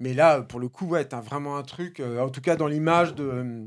Mais 0.00 0.14
là, 0.14 0.42
pour 0.42 0.60
le 0.60 0.68
coup, 0.68 0.86
ouais, 0.86 1.04
t'as 1.06 1.20
vraiment 1.20 1.56
un 1.56 1.62
truc, 1.62 2.00
euh, 2.00 2.20
en 2.20 2.30
tout 2.30 2.40
cas 2.40 2.56
dans 2.56 2.66
l'image 2.66 3.14
de 3.14 3.24
euh, 3.24 3.66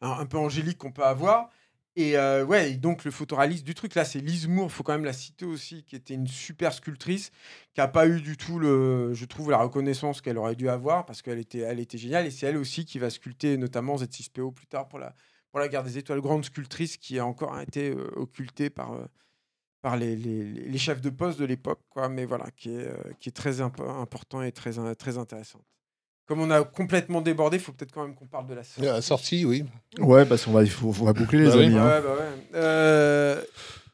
un, 0.00 0.10
un 0.10 0.26
peu 0.26 0.38
angélique 0.38 0.78
qu'on 0.78 0.92
peut 0.92 1.04
avoir. 1.04 1.50
Et 1.94 2.16
euh, 2.16 2.42
ouais, 2.44 2.72
et 2.72 2.76
donc 2.76 3.04
le 3.04 3.10
photoréaliste 3.10 3.64
du 3.64 3.74
truc 3.74 3.94
là, 3.94 4.04
c'est 4.06 4.18
Lise 4.20 4.48
Moore, 4.48 4.72
faut 4.72 4.82
quand 4.82 4.92
même 4.92 5.04
la 5.04 5.12
citer 5.12 5.44
aussi, 5.44 5.84
qui 5.84 5.94
était 5.94 6.14
une 6.14 6.26
super 6.26 6.72
sculptrice, 6.72 7.32
qui 7.74 7.82
a 7.82 7.88
pas 7.88 8.06
eu 8.08 8.22
du 8.22 8.38
tout 8.38 8.58
le, 8.58 9.12
je 9.12 9.24
trouve, 9.26 9.50
la 9.50 9.58
reconnaissance 9.58 10.22
qu'elle 10.22 10.38
aurait 10.38 10.56
dû 10.56 10.70
avoir 10.70 11.04
parce 11.04 11.20
qu'elle 11.20 11.38
était, 11.38 11.58
elle 11.58 11.80
était 11.80 11.98
géniale. 11.98 12.26
Et 12.26 12.30
c'est 12.30 12.46
elle 12.46 12.56
aussi 12.56 12.86
qui 12.86 12.98
va 12.98 13.10
sculpter 13.10 13.58
notamment 13.58 13.96
Z6PO 13.96 14.52
plus 14.54 14.66
tard 14.66 14.88
pour 14.88 14.98
la, 15.00 15.14
pour 15.52 15.60
la 15.60 15.68
guerre 15.68 15.84
des 15.84 15.98
étoiles, 15.98 16.20
grande 16.20 16.44
sculptrice 16.44 16.96
qui 16.96 17.18
a 17.20 17.24
encore 17.26 17.60
été 17.60 17.90
euh, 17.90 18.10
occultée 18.16 18.68
par 18.70 18.94
euh, 18.94 19.04
par 19.82 19.96
les, 19.96 20.14
les- 20.16 20.44
les 20.44 20.78
chefs 20.78 21.00
de 21.00 21.10
poste 21.10 21.38
de 21.40 21.44
l'époque, 21.44 21.80
quoi, 21.90 22.08
mais 22.08 22.24
voilà, 22.24 22.50
qui 22.56 22.70
est, 22.70 22.86
euh, 22.86 22.96
qui 23.18 23.28
est 23.28 23.32
très 23.32 23.60
impo- 23.60 23.88
important 24.00 24.40
et 24.40 24.52
très, 24.52 24.78
in- 24.78 24.94
très 24.94 25.18
intéressante. 25.18 25.64
Comme 26.26 26.40
on 26.40 26.50
a 26.52 26.62
complètement 26.62 27.20
débordé, 27.20 27.56
il 27.56 27.62
faut 27.62 27.72
peut-être 27.72 27.90
quand 27.90 28.04
même 28.06 28.14
qu'on 28.14 28.28
parle 28.28 28.46
de 28.46 28.54
la 28.54 28.62
sortie. 28.62 28.82
La 28.88 29.02
sortie, 29.02 29.44
oui. 29.44 29.64
Ouais, 29.98 30.24
parce 30.24 30.44
qu'on 30.44 30.52
va, 30.52 30.62
il 30.62 30.70
faut, 30.70 30.86
on 30.88 31.04
va 31.04 31.12
boucler 31.12 31.40
les 31.40 31.48
Bah 31.50 31.56
oui. 31.56 31.64
amis. 31.66 31.76
hein. 31.78 31.84
Ouais, 31.88 32.00
bah 32.00 32.14
ouais. 32.14 32.30
Euh, 32.54 33.42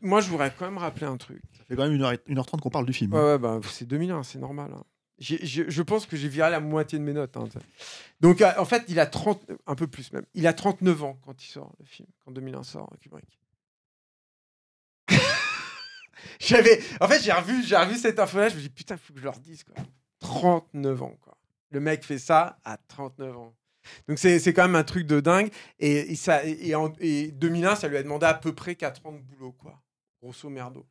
moi, 0.03 0.21
je 0.21 0.29
voudrais 0.29 0.53
quand 0.57 0.67
même 0.67 0.77
rappeler 0.77 1.07
un 1.07 1.17
truc. 1.17 1.41
Ça 1.57 1.65
fait 1.65 1.75
quand 1.75 1.89
même 1.89 1.99
1h, 1.99 2.19
1h30 2.29 2.61
qu'on 2.61 2.69
parle 2.71 2.85
du 2.85 2.93
film. 2.93 3.15
Ouais, 3.15 3.21
ouais, 3.23 3.39
bah, 3.39 3.59
c'est 3.71 3.87
2001, 3.89 4.23
c'est 4.25 4.39
normal. 4.39 4.71
hein. 4.77 4.85
Je 5.21 5.83
pense 5.83 6.07
que 6.07 6.17
j'ai 6.17 6.29
viré 6.29 6.51
la 6.51 6.61
moitié 6.61 6.99
de 6.99 7.05
mes 7.05 7.13
notes. 7.13 7.37
hein. 7.37 7.49
Donc, 8.21 8.41
euh, 8.41 8.53
en 8.59 8.65
fait, 8.65 8.85
il 8.89 9.01
a 9.01 9.07
30, 9.07 9.45
un 9.67 9.75
peu 9.75 9.87
plus 9.87 10.13
même. 10.13 10.25
Il 10.35 10.47
a 10.47 10.53
39 10.53 11.03
ans 11.03 11.19
quand 11.25 11.43
il 11.45 11.49
sort 11.49 11.73
le 11.81 11.85
film, 11.85 12.09
quand 12.25 12.31
2001 12.33 12.63
sort, 12.63 12.93
Kubrick. 13.01 13.39
J'avais, 16.41 16.81
en 17.01 17.09
fait, 17.09 17.21
j'ai 17.23 17.33
revu, 17.33 17.63
j'ai 17.65 17.77
revu 17.77 17.97
cette 17.97 18.19
info-là. 18.19 18.49
Je 18.49 18.57
me 18.57 18.61
dis 18.61 18.69
putain, 18.71 18.97
faut 18.97 19.13
que 19.13 19.19
je 19.21 19.25
leur 19.25 19.39
dise 19.39 19.65
quoi. 19.65 19.75
39 20.21 21.03
ans, 21.03 21.17
quoi. 21.21 21.37
Le 21.71 21.81
mec 21.81 22.05
fait 22.05 22.19
ça 22.19 22.59
à 22.65 22.77
39 22.77 23.37
ans. 23.37 23.55
Donc 24.09 24.19
c'est 24.19 24.41
quand 24.53 24.63
même 24.63 24.75
un 24.75 24.85
truc 24.85 25.07
de 25.07 25.21
dingue. 25.21 25.51
Et, 25.79 26.15
ça, 26.17 26.45
et, 26.45 26.75
en, 26.75 26.93
et 27.01 27.31
2001, 27.33 27.77
ça 27.77 27.89
lui 27.89 27.97
a 27.97 28.03
demandé 28.03 28.27
à 28.27 28.35
peu 28.35 28.55
près 28.55 28.75
4 28.75 29.07
ans 29.07 29.13
de 29.13 29.19
boulot, 29.19 29.53
quoi. 29.53 29.81
Grosso 30.23 30.49
merdo. 30.51 30.87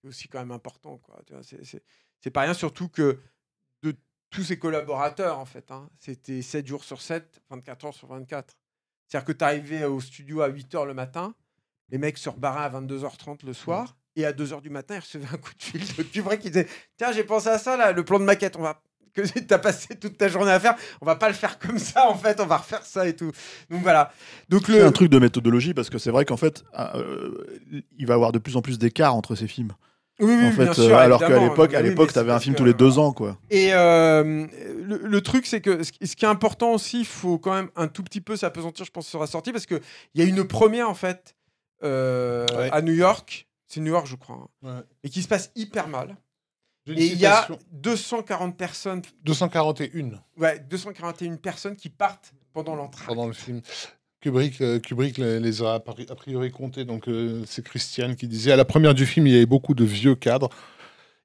C'est 0.00 0.08
aussi 0.08 0.28
quand 0.28 0.38
même 0.38 0.50
important, 0.50 0.98
quoi. 0.98 1.20
C'est- 1.42 2.30
pas 2.30 2.42
rien, 2.42 2.54
surtout 2.54 2.88
que 2.88 3.18
tous 4.30 4.44
ses 4.44 4.58
collaborateurs, 4.58 5.38
en 5.38 5.44
fait, 5.44 5.70
hein, 5.70 5.88
c'était 5.98 6.42
7 6.42 6.66
jours 6.66 6.84
sur 6.84 7.00
7, 7.00 7.42
24 7.50 7.84
heures 7.86 7.94
sur 7.94 8.08
24. 8.08 8.54
C'est-à-dire 9.06 9.26
que 9.26 9.32
tu 9.32 9.44
arrivais 9.44 9.84
au 9.84 10.00
studio 10.00 10.40
à 10.40 10.48
8 10.48 10.74
h 10.74 10.86
le 10.86 10.94
matin, 10.94 11.34
les 11.90 11.98
mecs 11.98 12.18
se 12.18 12.28
rebarraient 12.28 12.64
à 12.64 12.80
22h30 12.80 13.44
le 13.44 13.52
soir, 13.52 13.96
et 14.16 14.24
à 14.24 14.32
2h 14.32 14.60
du 14.60 14.70
matin, 14.70 14.96
ils 14.96 15.00
recevaient 15.00 15.26
un 15.32 15.36
coup 15.36 15.52
de 15.56 15.62
fil 15.62 15.80
de 15.96 16.02
Kubrick 16.02 16.40
qui 16.40 16.50
disait 16.50 16.68
Tiens, 16.96 17.12
j'ai 17.12 17.24
pensé 17.24 17.48
à 17.48 17.58
ça, 17.58 17.76
là, 17.76 17.92
le 17.92 18.04
plan 18.04 18.18
de 18.18 18.24
maquette, 18.24 18.56
on 18.56 18.62
va. 18.62 18.82
Que 19.12 19.22
tu 19.22 19.52
as 19.52 19.58
passé 19.58 19.96
toute 19.96 20.16
ta 20.16 20.28
journée 20.28 20.52
à 20.52 20.60
faire, 20.60 20.76
on 21.00 21.04
va 21.04 21.16
pas 21.16 21.26
le 21.26 21.34
faire 21.34 21.58
comme 21.58 21.80
ça 21.80 22.08
en 22.08 22.14
fait, 22.14 22.38
on 22.38 22.46
va 22.46 22.58
refaire 22.58 22.86
ça 22.86 23.08
et 23.08 23.16
tout. 23.16 23.32
Donc 23.68 23.82
voilà. 23.82 24.12
Donc 24.48 24.66
C'est 24.66 24.78
le 24.78 24.84
un 24.84 24.92
truc 24.92 25.10
de 25.10 25.18
méthodologie 25.18 25.74
parce 25.74 25.90
que 25.90 25.98
c'est 25.98 26.12
vrai 26.12 26.24
qu'en 26.24 26.36
fait, 26.36 26.62
euh, 26.78 27.44
il 27.98 28.06
va 28.06 28.14
y 28.14 28.14
avoir 28.14 28.30
de 28.30 28.38
plus 28.38 28.56
en 28.56 28.62
plus 28.62 28.78
d'écart 28.78 29.16
entre 29.16 29.34
ces 29.34 29.48
films. 29.48 29.72
Oui, 30.20 30.34
oui, 30.38 30.46
en 30.48 30.50
fait, 30.52 30.62
bien 30.62 30.70
euh, 30.70 30.74
sûr, 30.74 30.96
alors 30.96 31.20
qu'à 31.20 31.38
l'époque, 31.38 31.74
à 31.74 31.82
l'époque, 31.82 32.12
t'avais 32.12 32.32
un 32.32 32.40
film 32.40 32.54
que- 32.54 32.58
tous 32.58 32.64
les 32.64 32.74
deux 32.74 32.98
ans, 32.98 33.12
quoi. 33.12 33.38
Et 33.50 33.70
euh, 33.72 34.46
le, 34.82 34.98
le 34.98 35.20
truc, 35.20 35.46
c'est 35.46 35.60
que 35.60 35.82
ce, 35.82 35.92
qui- 35.92 36.06
ce 36.06 36.16
qui 36.16 36.24
est 36.24 36.28
important 36.28 36.72
aussi, 36.72 37.00
il 37.00 37.06
faut 37.06 37.38
quand 37.38 37.52
même 37.54 37.70
un 37.76 37.88
tout 37.88 38.02
petit 38.02 38.20
peu 38.20 38.36
s'apesantir, 38.36 38.84
je 38.84 38.90
pense, 38.90 39.06
sur 39.06 39.20
la 39.20 39.26
sortie, 39.26 39.52
parce 39.52 39.66
qu'il 39.66 39.80
y 40.14 40.22
a 40.22 40.24
une 40.24 40.44
première, 40.44 40.88
en 40.90 40.94
fait, 40.94 41.34
euh, 41.82 42.46
Ouais. 42.56 42.68
à 42.72 42.82
New 42.82 42.92
York. 42.94 43.46
C'est 43.66 43.80
New 43.80 43.92
York, 43.92 44.06
je 44.06 44.16
crois. 44.16 44.48
hein, 44.64 44.76
Ouais. 44.76 44.82
Et 45.04 45.08
qui 45.10 45.22
se 45.22 45.28
passe 45.28 45.50
hyper 45.56 45.86
mal. 45.88 46.16
Et 46.86 46.92
il 47.06 47.18
y 47.20 47.26
a 47.26 47.42
citation. 47.42 47.58
240 47.72 48.56
personnes, 48.56 49.02
241 49.24 50.10
ouais, 50.38 50.58
241 50.68 51.36
personnes 51.36 51.76
qui 51.76 51.88
partent 51.88 52.32
pendant 52.52 52.74
l'entrée. 52.74 53.04
pendant 53.06 53.26
le 53.26 53.32
film. 53.32 53.60
Kubrick, 54.20 54.60
euh, 54.60 54.78
Kubrick 54.78 55.16
les 55.18 55.62
a 55.62 55.74
a 55.74 55.78
pri- 55.78 56.06
a 56.10 56.14
priori 56.14 56.50
comptés. 56.50 56.84
Donc, 56.84 57.08
euh, 57.08 57.42
c'est 57.46 57.64
Christiane 57.64 58.16
qui 58.16 58.26
disait 58.28 58.52
à 58.52 58.56
la 58.56 58.64
première 58.66 58.94
du 58.94 59.06
film, 59.06 59.26
il 59.26 59.32
y 59.32 59.36
avait 59.36 59.46
beaucoup 59.46 59.74
de 59.74 59.84
vieux 59.84 60.14
cadres. 60.14 60.50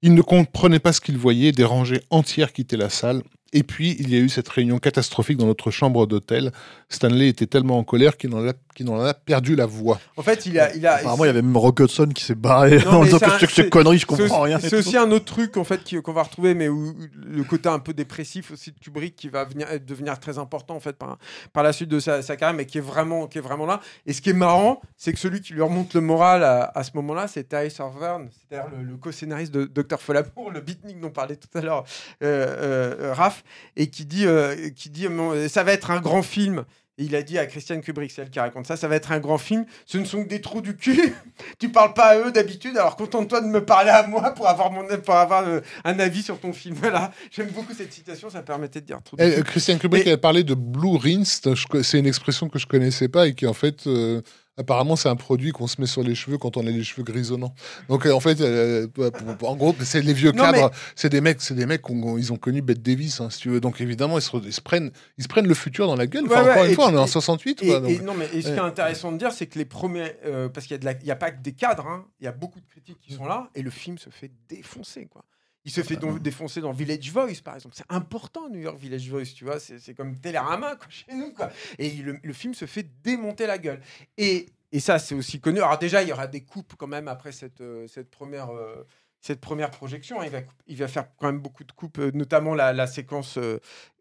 Ils 0.01 0.13
ne 0.13 0.21
comprenaient 0.21 0.79
pas 0.79 0.93
ce 0.93 1.01
qu'ils 1.01 1.17
voyaient. 1.17 1.51
Des 1.51 1.63
rangées 1.65 2.01
entières 2.09 2.53
quittaient 2.53 2.77
la 2.77 2.89
salle. 2.89 3.21
Et 3.53 3.63
puis, 3.63 3.95
il 3.99 4.09
y 4.09 4.15
a 4.15 4.19
eu 4.19 4.29
cette 4.29 4.47
réunion 4.49 4.79
catastrophique 4.79 5.37
dans 5.37 5.45
notre 5.47 5.71
chambre 5.71 6.05
d'hôtel. 6.07 6.51
Stanley 6.89 7.27
était 7.29 7.47
tellement 7.47 7.77
en 7.79 7.83
colère 7.83 8.17
qu'il 8.17 8.33
en, 8.33 8.47
a- 8.47 8.53
qu'il 8.75 8.87
en 8.89 8.99
a 8.99 9.13
perdu 9.15 9.55
la 9.55 9.65
voix. 9.65 9.99
En 10.17 10.21
fait, 10.21 10.45
il 10.45 10.59
a. 10.59 10.75
Il 10.75 10.85
a 10.85 10.97
Apparemment, 10.97 11.23
il 11.23 11.27
y 11.27 11.29
avait 11.31 11.41
même 11.41 11.57
Rock 11.57 11.79
Hudson 11.79 12.09
qui 12.13 12.23
s'est 12.23 12.35
barré 12.35 12.77
Non, 12.85 12.91
en 12.99 13.03
disant 13.03 13.17
que 13.17 13.25
c'est 13.39 13.49
ces 13.49 13.69
conneries, 13.69 13.97
je 13.97 14.05
comprends 14.05 14.41
rien. 14.41 14.59
C'est 14.59 14.75
aussi 14.75 14.97
un 14.97 15.09
autre 15.11 15.25
truc 15.25 15.57
en 15.57 15.63
fait 15.63 15.83
qui- 15.83 15.99
qu'on 16.01 16.13
va 16.13 16.21
retrouver, 16.23 16.53
mais 16.53 16.67
où 16.69 16.93
le 17.15 17.43
côté 17.43 17.69
un 17.69 17.79
peu 17.79 17.93
dépressif 17.93 18.51
aussi 18.51 18.71
de 18.71 18.77
Kubrick 18.79 19.15
qui 19.15 19.29
va 19.29 19.45
venir, 19.45 19.67
devenir 19.85 20.19
très 20.19 20.37
important 20.37 20.75
en 20.75 20.79
fait 20.79 20.93
par, 20.97 21.17
par 21.53 21.63
la 21.63 21.73
suite 21.73 21.89
de 21.89 21.99
sa, 21.99 22.21
sa 22.21 22.35
carrière, 22.35 22.55
mais 22.55 22.65
qui 22.65 22.77
est 22.77 22.81
vraiment 22.81 23.27
qui 23.27 23.37
est 23.37 23.41
vraiment 23.41 23.65
là. 23.65 23.79
Et 24.05 24.13
ce 24.13 24.21
qui 24.21 24.29
est 24.29 24.33
marrant, 24.33 24.81
c'est 24.97 25.13
que 25.13 25.19
celui 25.19 25.41
qui 25.41 25.53
lui 25.53 25.61
remonte 25.61 25.93
le 25.93 26.01
moral 26.01 26.43
à, 26.43 26.71
à 26.75 26.83
ce 26.83 26.91
moment-là, 26.95 27.27
c'est 27.27 27.45
Terry 27.45 27.71
Sarvern, 27.71 28.27
c'est-à-dire 28.29 28.69
le, 28.77 28.83
le 28.83 28.97
co-scénariste 28.97 29.53
de 29.53 29.65
Dr 29.65 29.99
Folamour, 29.99 30.51
le 30.51 30.59
beatnik 30.61 30.99
dont 30.99 31.09
parlait 31.09 31.37
tout 31.37 31.47
à 31.57 31.61
l'heure 31.61 31.85
euh, 32.23 33.07
euh, 33.09 33.13
Raph, 33.13 33.43
et 33.77 33.87
qui 33.89 34.05
dit 34.05 34.25
euh, 34.25 34.69
qui 34.75 34.89
dit 34.89 35.07
euh, 35.07 35.47
ça 35.47 35.63
va 35.63 35.71
être 35.71 35.91
un 35.91 36.01
grand 36.01 36.21
film. 36.23 36.65
Et 36.97 37.03
il 37.03 37.15
a 37.15 37.23
dit 37.23 37.37
à 37.37 37.45
Christian 37.45 37.81
Kubrick, 37.81 38.09
c'est 38.11 38.21
elle 38.21 38.29
qui 38.29 38.39
raconte 38.39 38.67
ça, 38.67 38.77
ça 38.77 38.87
va 38.87 38.95
être 38.95 39.11
un 39.11 39.19
grand 39.19 39.37
film. 39.37 39.65
Ce 39.85 39.97
ne 39.97 40.05
sont 40.05 40.23
que 40.23 40.29
des 40.29 40.39
trous 40.39 40.61
du 40.61 40.77
cul. 40.77 41.13
tu 41.59 41.67
parles 41.69 41.93
pas 41.93 42.05
à 42.11 42.17
eux 42.19 42.31
d'habitude, 42.31 42.77
alors 42.77 42.95
contente-toi 42.95 43.41
de 43.41 43.47
me 43.47 43.65
parler 43.65 43.89
à 43.89 44.07
moi 44.07 44.31
pour 44.33 44.47
avoir, 44.47 44.71
mon, 44.71 44.87
pour 44.99 45.15
avoir 45.15 45.45
euh, 45.45 45.59
un 45.83 45.99
avis 45.99 46.23
sur 46.23 46.39
ton 46.39 46.53
film. 46.53 46.75
Voilà, 46.79 47.11
j'aime 47.31 47.49
beaucoup 47.49 47.73
cette 47.73 47.91
citation, 47.91 48.29
ça 48.29 48.43
permettait 48.43 48.79
de 48.79 48.85
dire 48.85 49.01
trou 49.03 49.17
du 49.17 49.23
Eh, 49.23 49.35
cul. 49.35 49.43
Christian 49.43 49.77
Kubrick 49.77 50.05
Mais- 50.05 50.11
a 50.13 50.17
parlé 50.17 50.43
de 50.43 50.53
Blue 50.53 50.95
Rinse. 50.97 51.41
Je 51.43 51.67
co- 51.67 51.83
C'est 51.83 51.99
une 51.99 52.07
expression 52.07 52.47
que 52.47 52.59
je 52.59 52.65
connaissais 52.67 53.09
pas 53.09 53.27
et 53.27 53.33
qui, 53.35 53.45
en 53.45 53.53
fait, 53.53 53.87
euh, 53.87 54.21
apparemment, 54.57 54.95
c'est 54.95 55.09
un 55.09 55.15
produit 55.15 55.51
qu'on 55.51 55.67
se 55.67 55.79
met 55.81 55.87
sur 55.87 56.03
les 56.03 56.15
cheveux 56.15 56.37
quand 56.37 56.57
on 56.57 56.65
a 56.65 56.69
les 56.69 56.83
cheveux 56.83 57.03
grisonnants. 57.03 57.53
Donc, 57.89 58.05
euh, 58.05 58.11
en 58.13 58.19
fait, 58.19 58.39
euh, 58.41 58.87
pour- 58.87 59.49
en 59.49 59.55
gros, 59.55 59.75
c'est 59.81 60.01
les 60.01 60.13
vieux 60.13 60.31
Non, 60.31 60.43
cadres. 60.43 60.71
C'est 60.95 61.09
des 61.09 61.21
mecs, 61.21 61.41
c'est 61.41 61.55
des 61.55 61.65
mecs 61.65 61.81
qui 61.81 61.91
ont, 61.91 62.17
ils 62.17 62.31
ont 62.33 62.37
connu 62.37 62.61
Bette 62.61 62.81
Davis, 62.81 63.19
hein, 63.21 63.29
si 63.29 63.39
tu 63.39 63.49
veux. 63.49 63.59
Donc, 63.59 63.81
évidemment, 63.81 64.17
ils 64.17 64.21
se, 64.21 64.35
ils 64.37 64.53
se 64.53 64.61
prennent, 64.61 64.91
ils 65.17 65.23
se 65.23 65.27
prennent 65.27 65.47
le 65.47 65.53
futur 65.53 65.87
dans 65.87 65.95
la 65.95 66.07
gueule. 66.07 66.25
Enfin, 66.25 66.41
Ouais, 66.41 66.45
ouais, 66.45 66.51
encore 66.53 66.65
une 66.65 66.73
fois, 66.75 66.87
on 66.87 66.93
est 66.93 66.97
en 66.97 67.03
puis- 67.03 67.11
68. 67.11 67.63
Et, 67.63 67.67
Quoi, 67.67 67.79
donc. 67.81 67.89
et 67.91 67.99
non, 67.99 68.13
mais 68.13 68.25
et 68.33 68.41
ce 68.41 68.47
qui 68.47 68.53
est 68.53 68.59
intéressant 68.59 69.11
de 69.11 69.17
dire, 69.17 69.31
c'est 69.31 69.47
que 69.47 69.57
les 69.59 69.65
premiers. 69.65 70.13
euh, 70.25 70.49
parce 70.49 70.67
qu'il 70.67 70.79
n'y 70.79 71.11
a, 71.11 71.15
pas 71.15 71.31
que 71.31 71.41
des 71.41 71.51
cadres, 71.53 71.87
hein, 71.87 72.05
il 72.19 72.25
y 72.25 72.27
a 72.27 72.31
beaucoup 72.31 72.59
de 72.59 72.65
critiques 72.67 72.99
qui 72.99 73.13
sont 73.13 73.25
là, 73.25 73.49
et 73.55 73.61
le 73.61 73.69
film 73.69 73.97
se 73.97 74.09
fait 74.09 74.31
défoncer, 74.49 75.07
quoi. 75.11 75.23
Il 75.65 75.71
se 75.71 75.81
fait 75.81 75.95
donc 75.95 76.21
défoncer 76.21 76.61
dans 76.61 76.71
Village 76.71 77.11
Voice, 77.11 77.41
par 77.43 77.55
exemple. 77.55 77.75
C'est 77.75 77.89
important, 77.89 78.49
New 78.49 78.59
York 78.59 78.77
Village 78.77 79.09
Voice, 79.09 79.33
tu 79.35 79.45
vois. 79.45 79.59
C'est 79.59 79.95
comme 79.95 80.15
Télérama, 80.19 80.75
quoi, 80.75 80.87
chez 80.89 81.13
nous, 81.13 81.33
quoi. 81.33 81.49
Et 81.79 81.89
le, 81.89 82.33
film 82.33 82.53
se 82.53 82.65
fait 82.65 82.87
démonter 83.03 83.47
la 83.47 83.57
gueule. 83.57 83.81
Et, 84.17 84.45
et 84.71 84.79
ça, 84.79 84.99
c'est 84.99 85.15
aussi 85.15 85.41
connu. 85.41 85.59
Alors, 85.59 85.79
déjà, 85.79 86.03
il 86.03 86.09
y 86.09 86.13
aura 86.13 86.27
des 86.27 86.41
coupes 86.41 86.75
quand 86.77 86.87
même 86.87 87.07
après 87.07 87.31
cette, 87.31 87.61
euh, 87.61 87.87
cette 87.87 88.11
première. 88.11 88.51
euh, 88.51 88.83
cette 89.21 89.41
première 89.41 89.71
projection, 89.71 90.21
il 90.21 90.29
va, 90.29 90.41
il 90.67 90.77
va 90.77 90.87
faire 90.87 91.07
quand 91.17 91.25
même 91.25 91.39
beaucoup 91.39 91.63
de 91.63 91.71
coupes, 91.71 91.97
euh, 91.97 92.11
notamment 92.13 92.53
la, 92.53 92.85
séquence 92.85 93.39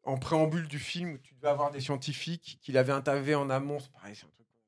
en 0.04 0.18
préambule 0.18 0.68
du 0.68 0.78
film 0.78 1.14
où 1.14 1.18
tu 1.18 1.32
devais 1.32 1.48
avoir 1.48 1.70
des 1.70 1.80
scientifiques 1.80 2.58
qu'il 2.60 2.76
avait 2.76 2.92
interviewés 2.92 3.34
en 3.34 3.48
amont. 3.48 3.78
C'est 3.80 3.90
pareil, 3.90 4.14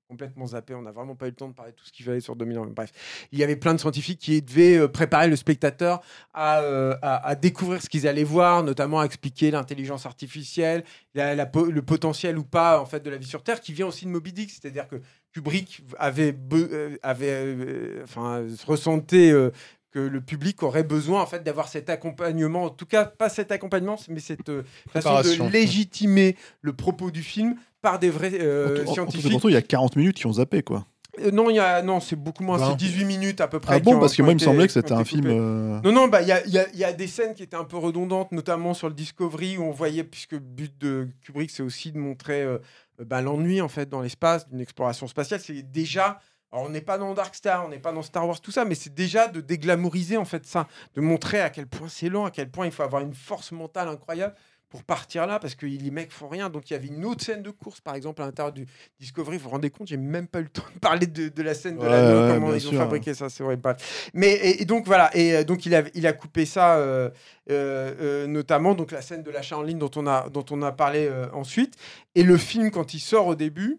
complètement 0.09 0.47
zappé. 0.47 0.75
On 0.75 0.83
n'a 0.83 0.93
vraiment 0.93 1.15
pas 1.15 1.27
eu 1.27 1.31
le 1.31 1.35
temps 1.37 1.49
de 1.49 1.55
parler 1.55 1.73
de 1.73 1.77
tout 1.77 1.85
ce 1.85 1.93
qu'il 1.93 2.05
fallait 2.05 2.21
sur 2.21 2.37
2001. 2.37 2.67
Bref, 2.67 2.93
il 3.33 3.39
y 3.39 3.45
avait 3.45 3.57
plein 3.57 3.75
de 3.75 3.81
scientifiques 3.81 4.21
qui 4.21 4.41
devaient 4.43 4.77
euh, 4.79 4.89
préparer 4.89 5.29
le 5.29 5.37
spectateur 5.37 6.01
à, 6.33 6.61
euh, 6.61 6.97
à- 7.03 7.27
à 7.27 7.35
découvrir 7.35 7.83
ce 7.83 7.89
qu'ils 7.89 8.07
allaient 8.07 8.25
voir, 8.25 8.63
notamment 8.63 9.01
à 9.01 9.05
expliquer 9.05 9.51
l'intelligence 9.51 10.07
artificielle, 10.07 10.85
la- 11.15 11.35
la 11.35 11.47
po- 11.47 11.67
le 11.67 11.83
potentiel 11.83 12.39
ou 12.39 12.45
pas 12.45 12.81
en 12.81 12.87
fait 12.87 13.01
de 13.01 13.11
la 13.11 13.17
vie 13.17 13.27
sur 13.27 13.43
Terre, 13.43 13.61
qui 13.61 13.73
vient 13.73 13.87
aussi 13.87 14.05
de 14.05 14.11
Moby 14.11 14.33
Dick. 14.33 14.51
C'est-à-dire 14.51 14.89
que 14.89 14.97
Kubrick 15.33 15.83
avait, 15.99 16.33
be- 16.33 16.69
euh, 16.73 16.97
avait 17.03 17.31
euh, 17.31 18.01
enfin, 18.05 18.45
ressenté 18.67 19.31
euh, 19.31 19.51
que 19.91 19.99
le 19.99 20.21
public 20.21 20.63
aurait 20.63 20.83
besoin 20.85 21.23
en 21.23 21.27
fait 21.27 21.43
d'avoir 21.43 21.69
cet 21.69 21.89
accompagnement, 21.91 22.65
en 22.65 22.71
tout 22.71 22.87
cas 22.87 23.07
pas 23.07 23.29
cet 23.29 23.51
accompagnement, 23.51 23.97
mais 24.09 24.21
cette 24.21 24.49
euh, 24.51 24.63
façon 24.91 25.11
de 25.23 25.29
légitimer 25.53 26.37
le 26.61 26.73
propos 26.75 27.11
du 27.11 27.23
film 27.23 27.57
par 27.91 27.99
des 28.01 28.11
vrais 28.11 28.33
euh, 28.41 28.67
En 28.67 28.69
tout- 28.69 28.75
en- 28.77 28.81
en 28.81 28.85
tout 28.85 28.91
et 28.91 28.95
scientifiques. 29.21 29.45
il 29.45 29.53
y 29.53 29.57
a 29.57 29.63
40 29.63 29.95
minutes 29.97 30.17
qui 30.17 30.27
ont 30.27 30.33
zappé, 30.33 30.63
quoi. 30.63 30.87
Euh, 31.21 31.31
non, 31.31 31.49
il 31.51 31.57
y 31.57 31.61
a 31.61 31.81
non, 31.83 32.01
c'est 32.01 32.17
beaucoup 32.17 32.43
moins, 32.43 32.59
Vingt. 32.59 32.71
c'est 32.71 32.77
18 32.77 33.05
minutes 33.05 33.41
à 33.41 33.49
peu 33.49 33.59
près. 33.61 33.77
Ah 33.77 33.79
bon 33.81 33.95
ont- 33.95 34.01
Parce 34.01 34.15
que 34.15 34.23
moi, 34.23 34.33
il 34.33 34.35
me 34.35 34.41
semblait 34.41 34.67
que 34.67 34.73
c'était 34.73 34.93
un 34.93 35.05
film. 35.05 35.27
euh, 35.29 35.81
Non, 35.85 35.93
non, 35.93 36.09
bah 36.09 36.21
il 36.23 36.29
y 36.29 36.33
a, 36.33 36.47
y 36.47 36.59
a- 36.59 36.67
y 36.75 36.85
a 36.85 36.93
des 36.93 37.07
scènes 37.07 37.33
qui 37.35 37.43
étaient 37.43 37.57
un 37.57 37.65
peu 37.65 37.77
redondantes, 37.79 38.33
notamment 38.33 38.75
sur 38.75 38.89
le 38.89 38.95
Discovery 38.95 39.57
où 39.57 39.63
on 39.63 39.71
voyait, 39.71 40.05
puisque 40.05 40.33
le 40.33 40.41
but 40.41 40.77
de 40.79 41.09
Kubrick 41.23 41.51
c'est 41.51 41.63
aussi 41.63 41.91
de 41.93 41.99
montrer 41.99 42.43
euh, 42.43 42.59
bah, 43.05 43.23
l'ennui 43.23 43.61
en 43.63 43.69
fait 43.69 43.89
dans 43.89 44.03
l'espace, 44.03 44.49
d'une 44.49 44.61
exploration 44.61 45.07
spatiale. 45.07 45.41
C'est 45.41 45.63
déjà, 45.63 46.19
alors 46.53 46.67
on 46.67 46.71
n'est 46.71 46.81
pas 46.83 46.99
dans 46.99 47.15
Dark 47.15 47.35
Star, 47.35 47.65
on 47.65 47.69
n'est 47.71 47.79
pas 47.79 47.93
dans 47.93 48.03
Star 48.03 48.27
Wars, 48.29 48.41
tout 48.41 48.51
ça, 48.51 48.65
mais 48.67 48.75
c'est 48.75 48.93
déjà 48.95 49.29
de 49.29 49.41
déglamouriser 49.41 50.17
en 50.19 50.25
fait 50.27 50.45
ça, 50.45 50.67
de 50.95 51.01
montrer 51.01 51.41
à 51.41 51.49
quel 51.51 51.67
point 51.67 51.89
c'est 51.89 52.09
lent, 52.11 52.27
à 52.27 52.31
quel 52.31 52.51
point 52.51 52.67
il 52.67 52.73
faut 52.73 52.83
avoir 52.83 53.01
une 53.01 53.15
force 53.15 53.53
mentale 53.53 53.89
incroyable 53.89 54.35
pour 54.69 54.83
partir 54.83 55.27
là, 55.27 55.39
parce 55.39 55.55
que 55.55 55.65
les 55.65 55.91
mecs 55.91 56.13
font 56.13 56.29
rien. 56.29 56.51
Donc 56.51 56.69
il 56.69 56.73
y 56.73 56.77
avait 56.77 56.89
une 56.89 57.05
autre 57.05 57.25
scène 57.25 57.43
de 57.43 57.51
course, 57.51 57.81
par 57.81 57.95
exemple, 57.95 58.21
à 58.23 58.27
l'intérieur 58.27 58.53
du 58.53 58.67
Discovery. 58.99 59.37
Vous 59.39 59.45
vous 59.45 59.51
rendez 59.51 59.71
compte, 59.71 59.87
j'ai 59.89 59.97
même 59.97 60.27
pas 60.27 60.41
eu 60.41 60.45
le 60.45 60.49
temps 60.49 60.65
de 60.75 60.79
parler 60.81 61.07
de, 61.07 61.29
de 61.29 61.43
la 61.43 61.55
scène 61.55 61.77
de 61.77 61.83
Ouais, 61.83 61.89
l'anneau, 61.89 62.27
ouais, 62.27 62.35
comment 62.35 62.55
ils 62.55 62.67
ont 62.67 62.71
sûr. 62.71 62.79
fabriqué 62.79 63.15
ça, 63.15 63.29
c'est 63.29 63.45
vrai. 63.45 63.57
Bref. 63.57 64.11
Mais 64.13 64.33
et, 64.33 64.63
et 64.63 64.65
donc 64.65 64.87
voilà, 64.87 65.11
et 65.17 65.35
euh, 65.37 65.45
donc 65.45 65.67
il 65.67 65.75
a, 65.75 65.83
il 65.95 66.07
a 66.07 66.13
coupé 66.13 66.47
ça, 66.47 66.77
euh, 66.77 67.11
euh, 67.51 67.95
euh, 68.01 68.27
notamment 68.27 68.75
donc 68.75 68.91
la 68.91 69.03
scène 69.03 69.23
de 69.23 69.31
l'achat 69.31 69.57
en 69.57 69.63
ligne 69.63 69.79
dont 69.79 69.91
on 69.97 70.07
a, 70.07 70.29
dont 70.29 70.45
on 70.51 70.61
a 70.63 70.73
parlé 70.73 71.07
euh, 71.07 71.27
ensuite. 71.33 71.75
Et 72.15 72.23
le 72.25 72.37
film, 72.37 72.71
quand 72.71 72.93
il 72.93 73.01
sort 73.01 73.29
au 73.29 73.35
début, 73.37 73.79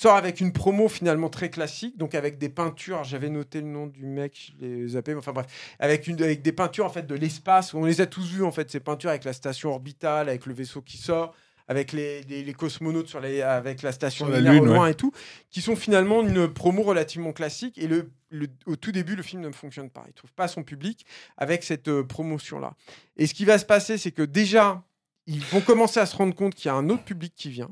sort 0.00 0.16
avec 0.16 0.40
une 0.40 0.52
promo 0.52 0.88
finalement 0.88 1.28
très 1.28 1.50
classique, 1.50 1.98
donc 1.98 2.14
avec 2.14 2.38
des 2.38 2.48
peintures. 2.48 3.04
J'avais 3.04 3.28
noté 3.28 3.60
le 3.60 3.66
nom 3.66 3.86
du 3.86 4.06
mec, 4.06 4.54
je 4.58 4.64
l'ai 4.64 4.88
zappé, 4.88 5.12
mais 5.12 5.18
enfin 5.18 5.32
bref, 5.32 5.46
avec, 5.78 6.06
une, 6.06 6.22
avec 6.22 6.40
des 6.40 6.52
peintures 6.52 6.86
en 6.86 6.90
fait 6.90 7.06
de 7.06 7.14
l'espace. 7.14 7.74
On 7.74 7.84
les 7.84 8.00
a 8.00 8.06
tous 8.06 8.26
vues 8.26 8.44
en 8.44 8.50
fait 8.50 8.70
ces 8.70 8.80
peintures 8.80 9.10
avec 9.10 9.24
la 9.24 9.34
station 9.34 9.70
orbitale, 9.70 10.28
avec 10.30 10.46
le 10.46 10.54
vaisseau 10.54 10.80
qui 10.80 10.96
sort. 10.96 11.34
Avec 11.68 11.92
les, 11.92 12.22
les, 12.22 12.42
les 12.42 12.52
cosmonautes 12.52 13.06
sur 13.06 13.20
les, 13.20 13.42
avec 13.42 13.82
la 13.82 13.92
station 13.92 14.24
Sur 14.26 14.32
la 14.32 14.40
lunaire 14.40 14.60
au 14.60 14.64
Lune, 14.64 14.74
loin 14.74 14.88
et 14.88 14.94
tout, 14.96 15.12
qui 15.50 15.60
sont 15.60 15.76
finalement 15.76 16.20
une 16.20 16.48
promo 16.52 16.82
relativement 16.82 17.32
classique. 17.32 17.78
Et 17.78 17.86
le, 17.86 18.10
le- 18.30 18.48
au 18.66 18.74
tout 18.74 18.90
début, 18.90 19.14
le 19.14 19.22
film 19.22 19.40
ne 19.42 19.52
fonctionne 19.52 19.88
pas. 19.88 20.02
Il 20.08 20.12
trouve 20.14 20.32
pas 20.32 20.48
son 20.48 20.64
public 20.64 21.06
avec 21.36 21.62
cette 21.62 21.86
euh, 21.86 22.02
promotion-là. 22.02 22.74
Et 23.16 23.28
ce 23.28 23.34
qui 23.34 23.44
va 23.44 23.56
se 23.56 23.64
passer, 23.64 23.98
c'est 23.98 24.10
que 24.10 24.22
déjà, 24.22 24.82
ils 25.28 25.44
vont 25.52 25.60
commencer 25.60 26.00
à 26.00 26.06
se 26.06 26.16
rendre 26.16 26.34
compte 26.34 26.56
qu'il 26.56 26.66
y 26.66 26.70
a 26.70 26.74
un 26.74 26.88
autre 26.90 27.04
public 27.04 27.34
qui 27.36 27.50
vient. 27.50 27.70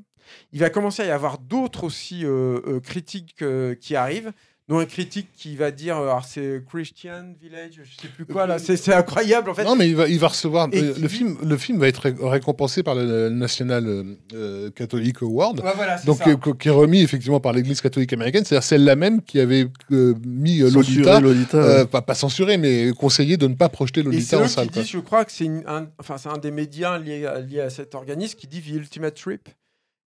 Il 0.52 0.60
va 0.60 0.70
commencer 0.70 1.02
à 1.02 1.06
y 1.06 1.10
avoir 1.10 1.38
d'autres 1.38 1.84
aussi 1.84 2.24
euh, 2.24 2.60
euh, 2.66 2.80
critiques 2.80 3.36
euh, 3.42 3.74
qui 3.74 3.96
arrivent. 3.96 4.32
dont 4.68 4.78
un 4.80 4.84
critique 4.84 5.28
qui 5.34 5.56
va 5.56 5.70
dire, 5.70 5.96
alors 5.96 6.26
c'est 6.26 6.62
Christian 6.70 7.32
Village, 7.40 7.80
je 7.82 8.02
sais 8.02 8.08
plus 8.14 8.26
quoi 8.26 8.46
là, 8.46 8.58
c'est 8.58 8.92
incroyable 8.92 9.48
en 9.48 9.54
fait. 9.54 9.64
Non, 9.64 9.74
mais 9.74 9.88
il 9.88 9.96
va, 9.96 10.06
il 10.08 10.18
va 10.18 10.28
recevoir. 10.28 10.68
Euh, 10.74 10.94
le, 11.00 11.08
dit- 11.08 11.08
film, 11.08 11.38
le 11.42 11.56
film 11.56 11.78
va 11.78 11.88
être 11.88 12.02
ré- 12.02 12.14
récompensé 12.20 12.82
par 12.82 12.94
le 12.94 13.30
National 13.30 14.04
euh, 14.34 14.70
Catholic 14.72 15.22
Award. 15.22 15.60
Ouais, 15.60 15.72
voilà, 15.74 15.96
c'est 15.96 16.04
Donc, 16.06 16.18
ça. 16.18 16.34
qui 16.58 16.68
est 16.68 16.70
remis 16.70 17.00
effectivement 17.00 17.40
par 17.40 17.54
l'Église 17.54 17.80
catholique 17.80 18.12
américaine, 18.12 18.44
c'est-à-dire 18.44 18.62
celle-là 18.62 18.94
même 18.94 19.22
qui 19.22 19.40
avait 19.40 19.68
euh, 19.90 20.14
mis 20.26 20.58
Lolita, 20.58 21.18
Lolita, 21.20 21.56
euh, 21.56 21.78
ouais. 21.78 21.86
pas, 21.86 22.02
pas 22.02 22.14
censuré, 22.14 22.58
mais 22.58 22.90
conseillé 22.94 23.38
de 23.38 23.46
ne 23.48 23.54
pas 23.54 23.70
projeter 23.70 24.00
Et 24.00 24.02
Lolita 24.02 24.38
en 24.38 24.48
salle. 24.48 24.68
qui 24.68 24.84
je 24.84 24.98
crois 24.98 25.24
que 25.24 25.32
c'est 25.32 25.48
un, 25.66 25.88
enfin, 25.98 26.18
c'est 26.18 26.28
un 26.28 26.36
des 26.36 26.50
médias 26.50 26.98
liés 26.98 27.24
à, 27.24 27.40
liés 27.40 27.60
à 27.62 27.70
cet 27.70 27.94
organisme 27.94 28.38
qui 28.38 28.46
dit 28.46 28.60
The 28.60 28.68
Ultimate 28.74 29.14
Trip. 29.14 29.48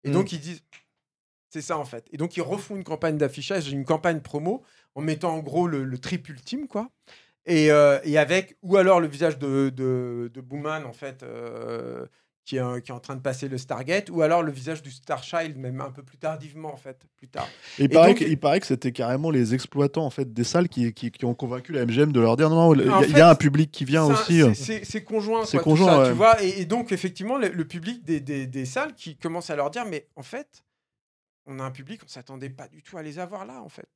Et 0.04 0.10
Mm. 0.10 0.12
donc 0.12 0.32
ils 0.32 0.40
disent, 0.40 0.62
c'est 1.50 1.62
ça 1.62 1.78
en 1.78 1.84
fait. 1.84 2.06
Et 2.12 2.16
donc 2.16 2.36
ils 2.36 2.42
refont 2.42 2.76
une 2.76 2.84
campagne 2.84 3.18
d'affichage, 3.18 3.70
une 3.70 3.84
campagne 3.84 4.20
promo, 4.20 4.62
en 4.94 5.02
mettant 5.02 5.34
en 5.34 5.40
gros 5.40 5.66
le, 5.68 5.84
le 5.84 5.98
trip 5.98 6.28
ultime, 6.28 6.66
quoi. 6.66 6.90
Et, 7.44 7.72
euh, 7.72 7.98
et 8.04 8.18
avec, 8.18 8.56
ou 8.62 8.76
alors 8.76 9.00
le 9.00 9.08
visage 9.08 9.38
de, 9.38 9.70
de, 9.70 10.30
en 10.86 10.92
fait, 10.92 11.22
euh, 11.22 12.06
qui, 12.44 12.56
est, 12.56 12.60
euh, 12.60 12.80
qui 12.80 12.90
est 12.90 12.94
en 12.94 12.98
train 13.00 13.14
de 13.14 13.20
passer 13.20 13.46
le 13.48 13.56
Stargate, 13.56 14.10
ou 14.10 14.22
alors 14.22 14.42
le 14.42 14.50
visage 14.50 14.82
du 14.82 14.90
Starchild, 14.90 15.56
même 15.56 15.80
un 15.80 15.90
peu 15.92 16.02
plus 16.02 16.18
tardivement, 16.18 16.72
en 16.72 16.76
fait, 16.76 17.06
plus 17.16 17.28
tard. 17.28 17.46
Et 17.78 17.82
il, 17.82 17.84
Et 17.84 17.88
paraît 17.88 18.08
donc- 18.08 18.18
que, 18.18 18.24
il 18.24 18.38
paraît 18.38 18.58
que 18.58 18.66
c'était 18.66 18.90
carrément 18.92 19.30
les 19.30 19.54
exploitants 19.54 20.04
en 20.04 20.10
fait 20.10 20.32
des 20.32 20.42
salles 20.44 20.68
qui, 20.68 20.92
qui, 20.92 21.10
qui 21.12 21.24
ont 21.24 21.34
convaincu 21.34 21.72
la 21.72 21.86
MGM 21.86 22.10
de 22.12 22.20
leur 22.20 22.36
dire 22.36 22.50
non, 22.50 22.74
il 22.74 22.84
y, 22.84 22.88
a- 23.14 23.18
y 23.18 23.20
un 23.20 23.34
public 23.36 23.70
qui 23.70 23.84
vient 23.84 24.04
aussi. 24.04 24.42
euh. 24.42 24.54
c'est- 24.54 25.04
conjoint, 25.04 25.44
C'est 25.44 25.58
tout 25.58 25.64
conjoint, 25.64 25.86
ça, 25.92 26.02
ouais. 26.02 26.08
tu 26.08 26.14
vois. 26.14 26.42
Et, 26.42 26.60
et 26.62 26.64
donc, 26.64 26.90
effectivement, 26.90 27.38
le, 27.38 27.48
le 27.48 27.64
public 27.64 28.02
des, 28.04 28.18
des- 28.20 28.46
des 28.48 28.64
salles 28.66 28.94
qui 28.94 29.16
commence 29.16 29.50
à 29.50 29.56
leur 29.56 29.70
dire, 29.70 29.84
mais 29.86 30.08
en 30.16 30.22
fait, 30.22 30.64
on 31.46 31.58
a 31.60 31.62
un 31.64 31.70
public, 31.70 32.00
on 32.04 32.08
s'attendait 32.08 32.50
pas 32.50 32.66
du 32.68 32.82
tout 32.82 32.96
à 32.98 33.02
les 33.02 33.18
avoir 33.20 33.44
là, 33.46 33.62
en 33.62 33.68
fait. 33.68 33.88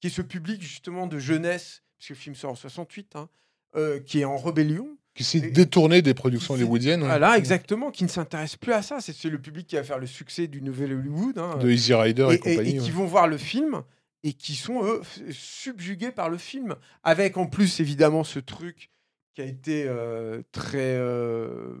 Qui 0.00 0.08
est 0.08 0.10
ce 0.10 0.22
public, 0.22 0.60
justement, 0.60 1.06
de 1.06 1.18
jeunesse, 1.18 1.82
parce 1.98 2.08
que 2.08 2.12
le 2.12 2.18
film 2.18 2.34
sort 2.34 2.50
en 2.50 2.54
68, 2.54 3.16
hein, 3.16 3.28
euh, 3.76 3.98
qui 4.00 4.20
est 4.20 4.24
en 4.26 4.36
rébellion. 4.36 4.88
Qui 5.14 5.22
s'est 5.22 5.40
détourné 5.40 6.02
des 6.02 6.12
productions 6.12 6.54
hollywoodiennes. 6.54 7.02
ouais. 7.02 7.06
Voilà, 7.08 7.38
exactement, 7.38 7.90
qui 7.92 8.02
ne 8.02 8.08
s'intéresse 8.08 8.56
plus 8.56 8.72
à 8.72 8.82
ça. 8.82 8.98
C'est 9.00 9.30
le 9.30 9.40
public 9.40 9.66
qui 9.68 9.76
va 9.76 9.84
faire 9.84 9.98
le 9.98 10.06
succès 10.06 10.48
du 10.48 10.60
nouvel 10.60 10.92
Hollywood. 10.92 11.38
hein, 11.38 11.56
De 11.58 11.70
Easy 11.70 11.94
Rider 11.94 12.26
et, 12.32 12.38
compagnie. 12.38 12.70
et 12.70 12.78
qui 12.78 12.86
ouais. 12.86 12.90
vont 12.90 13.06
voir 13.06 13.28
le 13.28 13.36
film 13.38 13.82
et 14.24 14.32
qui 14.32 14.54
sont 14.56 14.84
eux 14.84 15.02
subjugués 15.30 16.10
par 16.10 16.30
le 16.30 16.38
film 16.38 16.74
avec 17.02 17.36
en 17.36 17.46
plus 17.46 17.78
évidemment 17.80 18.24
ce 18.24 18.38
truc 18.40 18.90
qui 19.34 19.42
a 19.42 19.44
été 19.44 19.84
euh, 19.86 20.42
très 20.50 20.78
euh, 20.96 21.74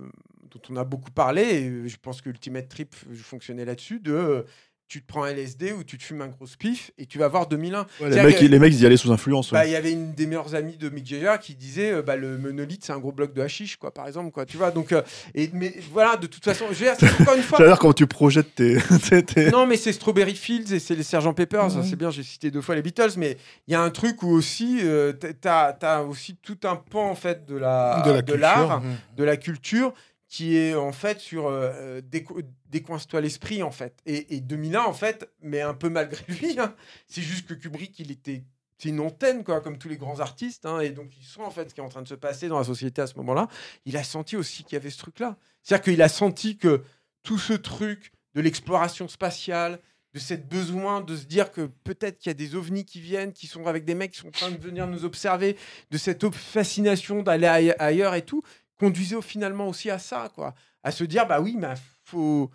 dont 0.50 0.60
on 0.70 0.76
a 0.76 0.84
beaucoup 0.84 1.10
parlé 1.10 1.42
et 1.42 1.88
je 1.88 1.96
pense 1.96 2.20
que 2.20 2.28
Ultimate 2.28 2.68
Trip 2.68 2.94
fonctionnait 3.14 3.64
là-dessus 3.64 3.98
de 3.98 4.44
tu 4.86 5.00
te 5.02 5.06
prends 5.06 5.24
un 5.24 5.30
LSD 5.32 5.72
ou 5.72 5.82
tu 5.82 5.96
te 5.98 6.02
fumes 6.02 6.20
un 6.22 6.28
gros 6.28 6.46
spiff 6.46 6.90
et 6.98 7.06
tu 7.06 7.18
vas 7.18 7.26
voir 7.28 7.46
2001 7.48 7.80
Ouais, 7.80 7.86
les, 7.86 7.98
C'est-à-dire 7.98 8.24
mecs, 8.24 8.38
que- 8.38 8.44
les 8.44 8.58
mecs, 8.58 8.72
ils 8.74 8.82
y 8.82 8.86
allaient 8.86 8.96
sous 8.96 9.10
influence. 9.10 9.50
ouais. 9.52 9.58
bah, 9.58 9.66
il 9.66 9.72
y 9.72 9.76
avait 9.76 9.92
une 9.92 10.12
des 10.14 10.26
meilleures 10.26 10.54
amies 10.54 10.76
de 10.76 10.88
Mick 10.90 11.06
Jagger 11.06 11.36
qui 11.40 11.54
disait 11.54 11.90
euh, 11.92 12.02
bah, 12.02 12.16
le 12.16 12.36
monolithe 12.38 12.84
c'est 12.84 12.92
un 12.92 12.98
gros 12.98 13.12
bloc 13.12 13.32
de 13.32 13.40
hashish 13.42 13.76
quoi 13.76 13.92
par 13.94 14.06
exemple 14.06 14.30
quoi 14.30 14.44
tu 14.46 14.56
vois 14.56 14.70
donc 14.70 14.92
euh, 14.92 15.02
et 15.34 15.50
mais 15.52 15.74
voilà 15.92 16.16
de 16.16 16.26
toute 16.26 16.44
façon 16.44 16.66
je 16.70 16.74
veux 16.74 16.84
dire, 16.86 16.94
c'est 16.98 17.20
encore 17.22 17.34
une 17.34 17.42
fois 17.42 17.58
J'adore 17.64 17.78
quand 17.78 17.92
tu 17.92 18.06
projettes 18.06 18.54
tes. 18.54 19.50
non, 19.50 19.66
mais 19.66 19.76
c'est 19.76 19.92
Strawberry 19.92 20.34
Fields 20.34 20.72
et 20.74 20.78
c'est 20.78 20.94
les 20.94 21.02
Sergent 21.02 21.32
Pepper. 21.34 21.62
ça, 21.70 21.82
C'est 21.82 21.96
bien, 21.96 22.10
j'ai 22.10 22.22
cité 22.22 22.50
deux 22.50 22.60
fois 22.60 22.74
les 22.74 22.82
Beatles, 22.82 23.12
mais 23.16 23.36
il 23.66 23.72
y 23.72 23.74
a 23.74 23.80
un 23.82 23.90
truc 23.90 24.22
où 24.22 24.28
aussi, 24.30 24.78
euh, 24.82 25.12
t- 25.12 25.34
t'as 25.34 25.76
as 25.82 26.02
aussi 26.02 26.36
tout 26.42 26.58
un 26.64 26.76
pan 26.76 27.10
en 27.10 27.14
fait 27.14 27.46
de 27.46 27.56
la 27.56 28.02
de 28.04 28.10
la 28.12 28.22
de 28.22 28.34
l'art, 28.34 28.80
mmh. 28.80 28.84
de 29.16 29.24
la 29.24 29.36
culture, 29.36 29.92
qui 30.28 30.56
est 30.56 30.74
en 30.74 30.92
fait 30.92 31.20
sur 31.20 31.46
euh, 31.46 32.00
déco- 32.00 32.42
décoince-toi 32.70 33.20
l'esprit 33.20 33.62
en 33.62 33.70
fait. 33.70 33.94
Et, 34.06 34.36
et 34.36 34.40
2001 34.40 34.82
en 34.84 34.92
fait, 34.92 35.30
mais 35.40 35.60
un 35.60 35.74
peu 35.74 35.88
malgré 35.88 36.24
lui, 36.32 36.58
hein, 36.58 36.74
c'est 37.06 37.22
juste 37.22 37.46
que 37.46 37.54
Kubrick, 37.54 37.98
il 37.98 38.10
était 38.10 38.42
une 38.84 39.00
antenne, 39.00 39.44
quoi, 39.44 39.62
comme 39.62 39.78
tous 39.78 39.88
les 39.88 39.96
grands 39.96 40.20
artistes. 40.20 40.66
hein, 40.66 40.80
et 40.80 40.90
donc, 40.90 41.10
il 41.18 41.24
sent 41.24 41.40
en 41.40 41.50
fait 41.50 41.70
ce 41.70 41.74
qui 41.74 41.80
est 41.80 41.82
en 41.84 41.88
train 41.88 42.02
de 42.02 42.08
se 42.08 42.14
passer 42.14 42.48
dans 42.48 42.58
la 42.58 42.64
société 42.64 43.00
à 43.00 43.06
ce 43.06 43.14
moment-là. 43.16 43.48
Il 43.86 43.96
a 43.96 44.04
senti 44.04 44.36
aussi 44.36 44.62
qu'il 44.62 44.74
y 44.74 44.76
avait 44.76 44.90
ce 44.90 44.98
truc-là. 44.98 45.38
C'est-à-dire 45.62 45.84
qu'il 45.84 46.02
a 46.02 46.08
senti 46.10 46.58
que 46.58 46.82
tout 47.22 47.38
ce 47.38 47.54
truc 47.54 48.12
de 48.34 48.42
l'exploration 48.42 49.08
spatiale, 49.08 49.78
de 50.12 50.18
cette 50.18 50.48
besoin 50.50 51.00
de 51.00 51.16
se 51.16 51.24
dire 51.24 51.50
que 51.50 51.62
peut-être 51.82 52.18
qu'il 52.18 52.28
y 52.28 52.32
a 52.32 52.34
des 52.34 52.56
ovnis 52.56 52.84
qui 52.84 53.00
viennent, 53.00 53.32
qui 53.32 53.46
sont 53.46 53.66
avec 53.66 53.86
des 53.86 53.94
mecs 53.94 54.10
qui 54.12 54.18
sont 54.20 54.28
en 54.28 54.32
train 54.32 54.50
de 54.50 54.58
venir 54.58 54.86
nous 54.86 55.06
observer, 55.06 55.56
de 55.90 55.96
cette 55.96 56.28
fascination 56.34 57.22
d'aller 57.22 57.46
aille- 57.46 57.74
ailleurs 57.78 58.14
et 58.14 58.22
tout, 58.22 58.42
conduisait 58.78 59.20
finalement 59.22 59.68
aussi 59.68 59.90
à 59.90 59.98
ça, 59.98 60.30
quoi. 60.34 60.54
À 60.82 60.90
se 60.90 61.04
dire, 61.04 61.26
bah 61.26 61.40
oui, 61.40 61.56
mais 61.58 61.74
faut 62.04 62.50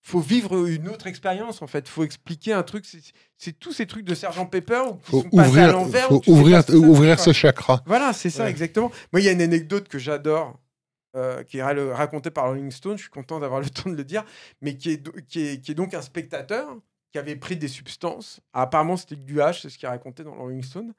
faut 0.00 0.20
vivre 0.20 0.66
une 0.66 0.88
autre 0.88 1.06
expérience 1.06 1.60
en 1.60 1.66
fait. 1.66 1.86
Faut 1.88 2.04
expliquer 2.04 2.52
un 2.54 2.62
truc. 2.62 2.86
C'est- 3.36 3.52
tous 3.58 3.72
ces 3.72 3.86
trucs 3.86 4.04
de 4.06 4.14
Sergent 4.14 4.46
Pepper 4.46 4.82
qui 5.04 5.10
Faut 5.10 5.22
sont 5.22 5.30
passés 5.30 5.38
à 5.40 5.48
ouvrir, 5.48 5.72
l'envers. 5.72 6.08
faut 6.08 6.22
ouvrir, 6.28 6.62
ça 6.64 6.72
ouvrir 6.72 7.20
ce 7.20 7.32
chakra. 7.32 7.82
voilà, 7.84 8.12
c'est 8.12 8.30
ça, 8.30 8.44
Ouais. 8.44 8.50
exactement. 8.50 8.90
Moi, 9.12 9.20
il 9.20 9.24
y 9.24 9.28
a 9.28 9.32
une 9.32 9.42
anecdote 9.42 9.88
que 9.88 9.98
j'adore, 9.98 10.58
euh, 11.16 11.42
qui 11.42 11.58
est 11.58 11.62
ra- 11.62 11.94
racontée 11.94 12.30
par 12.30 12.46
Rolling 12.46 12.70
Stone, 12.70 12.96
je 12.96 13.02
suis 13.02 13.10
content 13.10 13.38
d'avoir 13.40 13.60
le 13.60 13.68
temps 13.68 13.90
de 13.90 13.96
le 13.96 14.04
dire, 14.04 14.24
mais 14.62 14.76
qui 14.76 14.92
est, 14.92 15.26
qui 15.26 15.40
est, 15.46 15.60
qui 15.60 15.72
est 15.72 15.74
donc 15.74 15.92
un 15.92 16.00
spectateur 16.02 16.68
qui 17.12 17.18
avait 17.18 17.36
pris 17.36 17.56
des 17.56 17.68
substances. 17.68 18.40
Apparemment, 18.54 18.96
c'était 18.96 19.16
du 19.16 19.36
H, 19.38 19.60
c'est 19.62 19.68
ce 19.68 19.76
qu'il 19.78 19.88
racontait 19.88 20.24
dans 20.24 20.34
Rolling 20.34 20.62
Stone. 20.62 20.94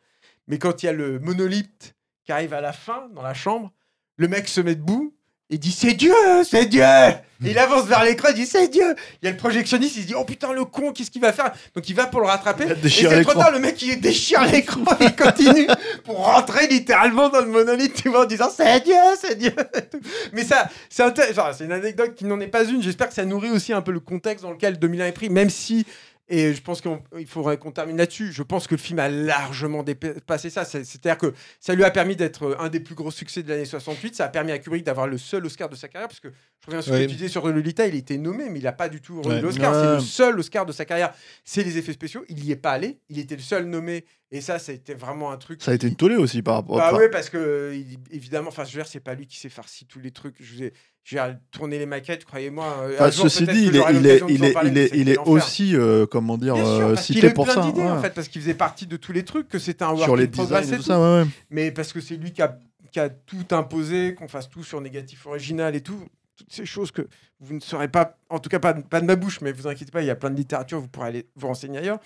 Mais 0.47 0.59
quand 0.59 0.83
il 0.83 0.87
y 0.87 0.89
a 0.89 0.93
le 0.93 1.19
monolithe 1.19 1.95
qui 2.25 2.31
arrive 2.31 2.53
à 2.53 2.61
la 2.61 2.73
fin, 2.73 3.07
dans 3.15 3.21
la 3.23 3.33
chambre, 3.33 3.71
le 4.19 4.27
mec 4.27 4.47
se 4.47 4.61
met 4.61 4.75
debout 4.75 5.13
et 5.49 5.57
dit 5.57 5.71
C'est 5.71 5.93
Dieu, 5.93 6.13
c'est 6.43 6.65
Dieu 6.67 6.83
Et 6.83 7.51
il 7.51 7.57
avance 7.57 7.85
vers 7.85 8.03
l'écran, 8.03 8.27
il 8.31 8.35
dit 8.35 8.45
C'est 8.45 8.67
Dieu 8.67 8.93
Il 9.21 9.25
y 9.25 9.27
a 9.29 9.31
le 9.31 9.37
projectionniste, 9.37 9.95
il 9.95 10.01
se 10.03 10.07
dit 10.07 10.13
Oh 10.13 10.25
putain, 10.25 10.51
le 10.53 10.65
con, 10.65 10.91
qu'est-ce 10.91 11.09
qu'il 11.09 11.21
va 11.21 11.31
faire? 11.33 11.51
Donc 11.73 11.89
il 11.89 11.95
va 11.95 12.05
pour 12.05 12.19
le 12.19 12.27
rattraper. 12.27 12.65
Et 12.65 13.09
c'est 13.17 13.23
trop 13.23 13.33
tard, 13.39 13.51
le 13.51 13.59
mec 13.59 13.81
il 13.81 13.99
déchire 13.99 14.43
l'écran, 14.43 14.81
il 14.99 15.15
continue 15.15 15.67
pour 16.03 16.17
rentrer 16.17 16.67
littéralement 16.67 17.29
dans 17.29 17.39
le 17.39 17.47
monolithe, 17.47 17.95
tu 17.95 18.09
vois, 18.09 18.23
en 18.23 18.25
disant 18.25 18.49
c'est 18.55 18.83
Dieu, 18.83 18.93
c'est 19.19 19.35
Dieu. 19.37 19.53
Mais 20.33 20.43
ça, 20.43 20.69
c'est 20.89 21.01
inté- 21.03 21.31
enfin, 21.31 21.51
c'est 21.57 21.63
une 21.63 21.71
anecdote 21.71 22.13
qui 22.13 22.25
n'en 22.25 22.39
est 22.41 22.47
pas 22.47 22.65
une. 22.65 22.83
J'espère 22.83 23.07
que 23.07 23.15
ça 23.15 23.25
nourrit 23.25 23.51
aussi 23.51 23.73
un 23.73 23.81
peu 23.81 23.91
le 23.93 24.01
contexte 24.01 24.43
dans 24.43 24.51
lequel 24.51 24.77
2001 24.77 25.05
est 25.07 25.11
pris, 25.13 25.29
même 25.29 25.49
si 25.49 25.85
Et 26.31 26.53
je 26.53 26.61
pense 26.61 26.81
qu'il 26.81 27.25
faudrait 27.27 27.57
qu'on 27.57 27.71
termine 27.71 27.97
là-dessus. 27.97 28.31
Je 28.31 28.43
pense 28.43 28.67
que 28.67 28.75
le 28.75 28.79
film 28.79 28.99
a 28.99 29.09
largement 29.09 29.81
dépassé 29.81 30.49
ça. 30.51 30.63
C'est- 30.63 30.83
C'est-à-dire 30.83 31.17
que 31.17 31.33
ça 31.59 31.73
lui 31.73 31.83
a 31.83 31.89
permis 31.91 32.15
d'être 32.15 32.43
euh, 32.43 32.55
un 32.59 32.69
des 32.69 32.79
plus 32.79 32.93
gros 32.93 33.09
succès 33.09 33.41
de 33.41 33.49
l'année 33.49 33.65
68. 33.65 34.15
Ça 34.15 34.25
a 34.25 34.29
permis 34.29 34.51
à 34.51 34.59
Kubrick 34.59 34.83
d'avoir 34.83 35.07
le 35.07 35.17
seul 35.17 35.43
Oscar 35.45 35.69
de 35.69 35.75
sa 35.75 35.87
carrière. 35.87 36.07
Parce 36.07 36.19
que 36.19 36.27
je 36.29 36.65
reviens 36.67 36.81
sur 36.81 36.93
ce 36.93 36.99
Oui. 36.99 37.05
que 37.05 37.09
tu 37.11 37.15
disais 37.17 37.29
sur 37.29 37.47
Lolita, 37.47 37.87
il 37.87 37.95
était 37.95 38.17
nommé, 38.17 38.47
mais 38.49 38.59
il 38.59 38.63
n'a 38.63 38.71
pas 38.73 38.89
du 38.89 39.01
tout 39.01 39.17
reçu 39.21 39.29
Ouais. 39.37 39.41
l'Oscar. 39.41 39.73
C'est 39.73 39.93
le 39.95 39.99
seul 40.01 40.39
Oscar 40.39 40.65
de 40.67 40.71
sa 40.71 40.85
carrière. 40.85 41.13
C'est 41.43 41.63
les 41.63 41.77
effets 41.79 41.93
spéciaux. 41.93 42.23
Il 42.29 42.35
n'y 42.43 42.51
est 42.51 42.55
pas 42.55 42.71
allé. 42.73 42.99
Il 43.09 43.17
était 43.17 43.35
le 43.35 43.41
seul 43.41 43.65
nommé. 43.65 44.05
Et 44.31 44.41
ça, 44.41 44.59
ça 44.59 44.71
a 44.71 44.75
été 44.75 44.93
vraiment 44.93 45.31
un 45.31 45.37
truc. 45.37 45.61
Ça 45.63 45.71
a 45.71 45.73
été 45.73 45.87
une 45.87 45.95
tollée 45.95 46.15
aussi 46.15 46.43
par 46.43 46.55
rapport 46.55 46.77
Bah 46.77 46.91
oui, 46.95 47.05
parce 47.11 47.29
que 47.31 47.73
évidemment, 48.11 48.49
enfin, 48.49 48.63
je 48.63 48.69
veux 48.71 48.83
dire, 48.83 48.87
c'est 48.87 48.99
pas 48.99 49.15
lui 49.15 49.25
qui 49.25 49.39
s'est 49.39 49.49
farci 49.49 49.87
tous 49.87 49.99
les 49.99 50.11
trucs. 50.11 50.35
Je 50.39 50.65
ai, 50.65 50.73
j'ai 51.03 51.19
tourné 51.49 51.79
les 51.79 51.87
maquettes, 51.87 52.25
croyez-moi. 52.25 52.65
euh, 52.83 52.93
enfin, 52.93 53.09
ceci 53.09 53.47
dit, 53.47 53.65
il 53.65 53.75
est, 53.75 53.83
il 53.91 54.05
est, 54.05 54.21
il 54.29 54.43
est, 54.45 54.51
parler, 54.51 54.69
il 54.69 54.77
est, 54.77 54.83
c'était 54.83 54.97
il 54.99 55.09
est 55.09 55.15
l'enfer. 55.15 55.33
aussi, 55.33 55.75
euh, 55.75 56.05
comment 56.05 56.37
dire, 56.37 56.55
sûr, 56.55 56.63
euh, 56.65 56.95
cité 56.95 57.31
pour 57.31 57.45
plein 57.45 57.55
ça. 57.55 57.61
en 57.65 58.01
fait, 58.01 58.13
parce 58.13 58.27
qu'il 58.27 58.41
faisait 58.41 58.53
partie 58.53 58.85
de 58.85 58.97
tous 58.97 59.13
les 59.13 59.25
trucs, 59.25 59.49
que 59.49 59.57
c'était 59.57 59.83
un 59.83 59.89
work 59.93 60.03
Sur 60.03 60.15
les 60.15 60.27
progress 60.27 60.67
designs 60.67 60.73
et 60.73 60.75
et 60.75 60.77
tout 60.77 60.83
tout. 60.83 60.89
ça, 60.89 60.99
ouais, 60.99 61.23
ouais. 61.23 61.29
Mais 61.49 61.71
parce 61.71 61.91
que 61.91 61.99
c'est 61.99 62.15
lui 62.15 62.31
qui 62.31 62.43
a, 62.43 62.59
qui 62.91 62.99
a 62.99 63.09
tout 63.09 63.45
imposé, 63.49 64.13
qu'on 64.13 64.27
fasse 64.27 64.47
tout 64.47 64.63
sur 64.63 64.79
négatif 64.79 65.25
original 65.25 65.75
et 65.75 65.81
tout. 65.81 65.99
Toutes 66.39 66.53
ces 66.53 66.65
choses 66.65 66.91
que 66.91 67.07
vous 67.41 67.53
ne 67.53 67.59
saurez 67.59 67.89
pas, 67.89 68.17
en 68.29 68.39
tout 68.39 68.49
cas 68.49 68.59
pas, 68.59 68.73
pas 68.73 69.01
de 69.01 69.05
ma 69.05 69.15
bouche, 69.17 69.41
mais 69.41 69.51
vous 69.51 69.67
inquiétez 69.67 69.91
pas, 69.91 70.01
il 70.01 70.07
y 70.07 70.09
a 70.09 70.15
plein 70.15 70.29
de 70.29 70.37
littérature, 70.37 70.79
vous 70.79 70.87
pourrez 70.87 71.07
aller 71.07 71.27
vous 71.35 71.47
renseigner 71.47 71.79
ailleurs. 71.79 71.99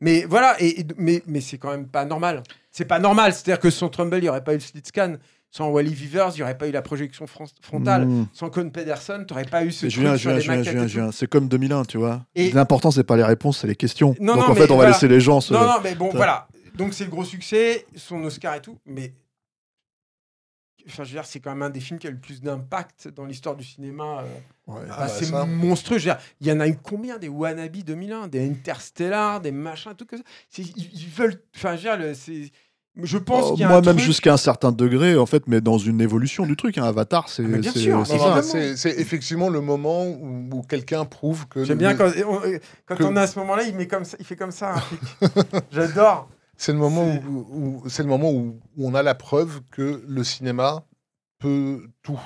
Mais 0.00 0.24
voilà, 0.28 0.54
et, 0.60 0.80
et- 0.80 0.86
mais, 0.96 1.22
mais 1.26 1.40
c'est 1.40 1.58
quand 1.58 1.70
même 1.72 1.86
pas 1.88 2.04
normal. 2.04 2.42
C'est 2.70 2.84
pas 2.84 3.00
normal. 3.00 3.32
C'est-à-dire 3.32 3.58
que 3.60 3.68
sans 3.70 3.88
Trumbull, 3.88 4.18
il 4.20 4.22
n'y 4.22 4.28
aurait 4.28 4.44
pas 4.44 4.52
eu 4.52 4.56
le 4.56 4.60
slit 4.60 4.82
scan. 4.84 5.14
Sans 5.52 5.68
Wally 5.70 5.92
Weavers, 5.92 6.30
il 6.34 6.36
n'y 6.36 6.42
aurait 6.44 6.56
pas 6.56 6.68
eu 6.68 6.70
la 6.70 6.82
projection 6.82 7.26
fron- 7.26 7.46
frontale. 7.60 8.06
Mmh. 8.06 8.28
Sans 8.32 8.50
Cohn 8.50 8.70
Pedersen, 8.70 9.26
tu 9.26 9.34
n'aurais 9.34 9.44
pas 9.46 9.64
eu 9.64 9.72
ce 9.72 9.86
Mais 9.86 9.90
truc 9.90 10.00
Julien, 10.02 10.16
sur 10.16 10.30
Julien, 10.40 10.56
les 10.56 10.64
Julien, 10.64 10.86
Julien, 10.86 11.10
c'est 11.12 11.26
comme 11.28 11.48
2001, 11.48 11.84
tu 11.86 11.98
vois. 11.98 12.24
Et- 12.36 12.52
L'important, 12.52 12.92
c'est 12.92 13.02
pas 13.02 13.16
les 13.16 13.24
réponses, 13.24 13.58
c'est 13.58 13.66
les 13.66 13.74
questions. 13.74 14.14
Non, 14.20 14.34
Donc 14.36 14.44
non, 14.44 14.50
en 14.50 14.54
fait, 14.54 14.70
on 14.70 14.76
va 14.76 14.86
laisser 14.86 15.08
les 15.08 15.20
gens 15.20 15.40
se. 15.40 15.52
Non, 15.52 15.64
non, 15.64 15.74
mais 15.82 15.96
bon, 15.96 16.10
voilà. 16.14 16.46
Donc 16.76 16.94
c'est 16.94 17.02
le 17.04 17.10
gros 17.10 17.24
succès, 17.24 17.84
son 17.96 18.22
Oscar 18.22 18.54
et 18.54 18.60
tout, 18.60 18.78
mais. 18.86 19.12
Enfin, 20.92 21.04
je 21.04 21.10
veux 21.10 21.14
dire, 21.16 21.24
c'est 21.26 21.40
quand 21.40 21.50
même 21.50 21.62
un 21.62 21.70
des 21.70 21.80
films 21.80 21.98
qui 21.98 22.06
a 22.06 22.10
eu 22.10 22.14
le 22.14 22.18
plus 22.20 22.40
d'impact 22.42 23.08
dans 23.08 23.24
l'histoire 23.24 23.56
du 23.56 23.64
cinéma. 23.64 24.20
euh. 24.20 24.72
Ouais. 24.72 24.80
Bah, 24.88 24.94
bah, 25.00 25.08
c'est 25.08 25.24
ça. 25.26 25.44
monstrueux. 25.46 25.98
Je 25.98 26.08
veux 26.08 26.14
dire, 26.14 26.22
il 26.40 26.46
y 26.46 26.52
en 26.52 26.60
a 26.60 26.68
eu 26.68 26.76
combien 26.82 27.18
des 27.18 27.28
Wannabe 27.28 27.76
2001, 27.78 28.28
des 28.28 28.48
Interstellar, 28.48 29.40
des 29.40 29.52
machins, 29.52 29.92
tout 29.96 30.06
que 30.06 30.16
ça. 30.16 30.22
Ils, 30.58 30.68
ils 30.76 31.08
veulent. 31.08 31.40
Enfin, 31.56 31.76
je 31.76 31.88
veux 31.88 31.96
dire, 31.98 32.16
c'est. 32.16 32.50
Je 33.02 33.18
pense 33.18 33.52
qu'il 33.52 33.60
y 33.60 33.64
a 33.64 33.68
moi, 33.68 33.78
un 33.78 33.80
même 33.82 33.94
truc- 33.94 34.04
jusqu'à 34.04 34.32
un 34.32 34.36
certain 34.36 34.72
degré, 34.72 35.16
en 35.16 35.24
fait, 35.24 35.44
mais 35.46 35.60
dans 35.60 35.78
une 35.78 36.00
évolution 36.00 36.44
du 36.44 36.56
truc. 36.56 36.76
hein. 36.76 36.82
Avatar, 36.82 37.28
c'est 37.28 37.44
Ah, 37.44 38.42
c'est- 38.42 38.76
c'est 38.76 38.98
effectivement 38.98 39.48
le 39.48 39.60
moment 39.60 40.04
où, 40.06 40.48
où 40.52 40.62
quelqu'un 40.62 41.04
prouve 41.04 41.46
que. 41.46 41.64
J'aime 41.64 41.78
le- 41.78 41.86
bien 41.86 41.94
quand, 41.94 42.10
on, 42.28 42.40
quand 42.86 42.96
que- 42.96 43.04
on 43.04 43.16
est 43.16 43.20
à 43.20 43.26
ce 43.28 43.38
moment-là, 43.38 43.62
il, 43.62 43.76
met 43.76 43.86
comme 43.86 44.04
ça, 44.04 44.16
il 44.18 44.26
fait 44.26 44.34
comme 44.36 44.50
ça. 44.50 44.74
J'adore. 45.70 46.28
C'est 46.62 46.72
le 46.74 46.78
moment 46.78 47.10
C'est- 47.14 47.24
où, 47.26 47.46
où- 47.84 47.88
c'est 47.88 48.02
le 48.02 48.08
moment 48.10 48.30
où, 48.30 48.60
où 48.76 48.86
on 48.86 48.94
a 48.94 49.02
la 49.02 49.14
preuve 49.14 49.62
que 49.70 50.04
le 50.06 50.22
cinéma 50.24 50.84
peut 51.38 51.88
tout. 52.02 52.20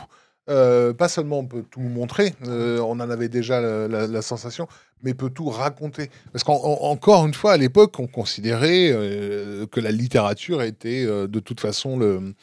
Euh, 0.51 0.93
pas 0.93 1.09
seulement 1.09 1.39
on 1.39 1.47
peut 1.47 1.65
tout 1.71 1.81
montrer, 1.81 2.35
euh, 2.47 2.79
on 2.81 3.01
en 3.01 3.09
avait 3.09 3.31
déjà 3.31 3.63
la, 3.63 3.89
la- 3.89 4.07
la 4.07 4.21
sensation, 4.21 4.69
mais 5.03 5.15
peut 5.15 5.31
tout 5.31 5.49
raconter. 5.49 6.11
Parce 6.33 6.45
qu'encore 6.45 7.25
une 7.25 7.33
fois, 7.33 7.53
à 7.53 7.57
l'époque, 7.57 7.99
on 7.99 8.07
considérait 8.07 8.91
euh, 8.93 9.65
que 9.67 9.81
la 9.81 9.91
littérature 9.91 10.61
était 10.63 11.07
de 11.07 11.41
toute 11.41 11.61
façon 11.61 11.99
le- 11.99 12.35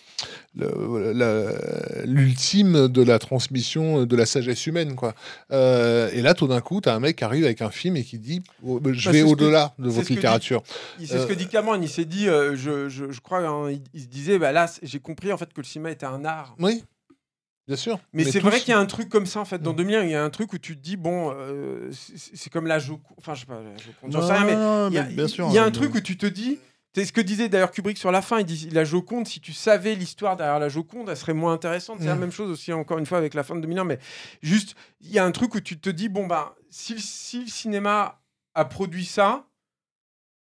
le- 0.56 1.14
la- 1.14 2.04
l'ultime 2.06 2.88
de 2.88 3.04
la 3.04 3.20
transmission 3.20 4.06
de 4.06 4.16
la 4.16 4.26
sagesse 4.26 4.66
humaine. 4.66 4.96
Quoi. 4.96 5.14
Et 5.52 6.22
là, 6.22 6.34
tout 6.34 6.48
d'un 6.48 6.62
coup, 6.62 6.82
tu 6.82 6.90
as 6.90 6.96
un 6.96 7.00
mec 7.00 7.18
qui 7.18 7.24
arrive 7.24 7.46
avec 7.46 7.62
un 7.62 7.70
film 7.70 7.98
et 7.98 8.04
qui 8.04 8.18
dit 8.18 8.42
oh, 8.66 8.80
Je 8.84 9.06
Bah, 9.06 9.12
vais 9.12 9.22
au-delà 9.22 9.74
de 9.78 9.90
votre 9.90 10.08
ce 10.08 10.14
littérature. 10.14 10.64
C'est 11.00 11.20
ce 11.20 11.28
que 11.28 11.34
dit 11.34 11.48
Cameron. 11.48 11.80
Il 11.82 11.90
s'est 11.90 12.06
dit, 12.06 12.26
je, 12.26 12.90
je, 12.90 13.12
je 13.12 13.20
crois, 13.22 13.40
hein, 13.46 13.70
il, 13.70 13.82
il 13.94 14.02
se 14.02 14.08
disait, 14.08 14.40
bah 14.40 14.52
là, 14.52 14.66
j'ai 14.82 15.00
compris 15.00 15.32
en 15.32 15.38
fait 15.38 15.54
que 15.54 15.62
le 15.62 15.66
cinéma 15.66 15.92
était 15.92 16.06
un 16.08 16.26
art. 16.26 16.56
Oui, 16.60 16.84
bien 17.72 17.77
sûr. 17.77 18.00
Mais, 18.14 18.24
c'est 18.25 18.40
tous- 18.40 18.48
vrai 18.48 18.59
qu'il 18.59 18.69
y 18.69 18.74
a 18.74 18.80
un 18.80 18.85
truc 18.85 19.08
comme 19.09 19.25
ça 19.25 19.40
en 19.40 19.45
fait. 19.45 19.59
Dans 19.61 19.72
Mm. 19.74 19.77
2001, 19.77 20.03
il 20.03 20.09
y 20.11 20.16
a 20.16 20.24
un 20.24 20.30
truc 20.30 20.51
où 20.53 20.58
tu 20.58 20.75
te 20.77 20.82
dis, 20.82 20.98
bon, 20.98 21.32
euh, 21.33 21.90
c'est 21.91 22.50
comme 22.51 22.67
la 22.67 22.80
Joconde. 22.80 23.16
Enfin, 23.17 23.33
je 23.33 23.41
sais 23.41 23.45
pas, 23.45 23.61
la 23.61 23.77
Joconde, 23.77 24.11
j'en 24.11 24.19
Non, 24.22 24.27
sais 24.27 24.33
rien, 24.33 24.45
mais 24.45 24.90
il 24.90 25.16
y 25.17 25.22
a, 25.22 25.27
sûr. 25.27 25.48
il 25.48 25.53
y 25.53 25.58
a 25.58 25.64
un 25.64 25.67
mais- 25.67 25.72
truc 25.72 25.95
où 25.95 26.01
tu 26.01 26.17
te 26.17 26.25
dis. 26.25 26.59
C'est 26.93 27.06
ce 27.06 27.14
que 27.14 27.22
disait 27.22 27.48
d'ailleurs 27.48 27.72
Kubrick 27.72 27.98
sur 27.98 28.11
la 28.11 28.22
fin. 28.22 28.40
Il 28.40 28.45
dit 28.45 28.69
la 28.69 28.83
Joconde, 28.83 29.25
si 29.25 29.40
tu 29.40 29.53
savais 29.53 29.95
l'histoire 29.95 30.35
derrière 30.35 30.59
la 30.59 30.67
Joconde, 30.67 31.08
elle 31.09 31.16
serait 31.16 31.33
moins 31.33 31.53
intéressante. 31.53 32.00
C'est 32.01 32.06
la 32.08 32.16
Mm. 32.16 32.19
même 32.19 32.32
chose 32.33 32.50
aussi, 32.51 32.74
encore 32.74 32.98
une 32.98 33.06
fois, 33.06 33.17
avec 33.17 33.33
la 33.33 33.43
fin 33.43 33.56
de 33.56 33.61
2001. 33.61 33.85
Mais 33.85 33.98
juste, 34.41 34.75
il 35.00 35.09
y 35.09 35.17
a 35.17 35.24
un 35.24 35.32
truc 35.32 35.56
où 35.56 35.61
tu 35.61 35.80
te 35.80 35.90
dis 35.90 36.09
bon, 36.09 36.27
si, 36.69 36.95
le- 36.95 37.00
si 37.00 37.40
le 37.43 37.48
cinéma 37.48 38.19
a 38.56 38.66
produit 38.66 39.06
ça, 39.06 39.45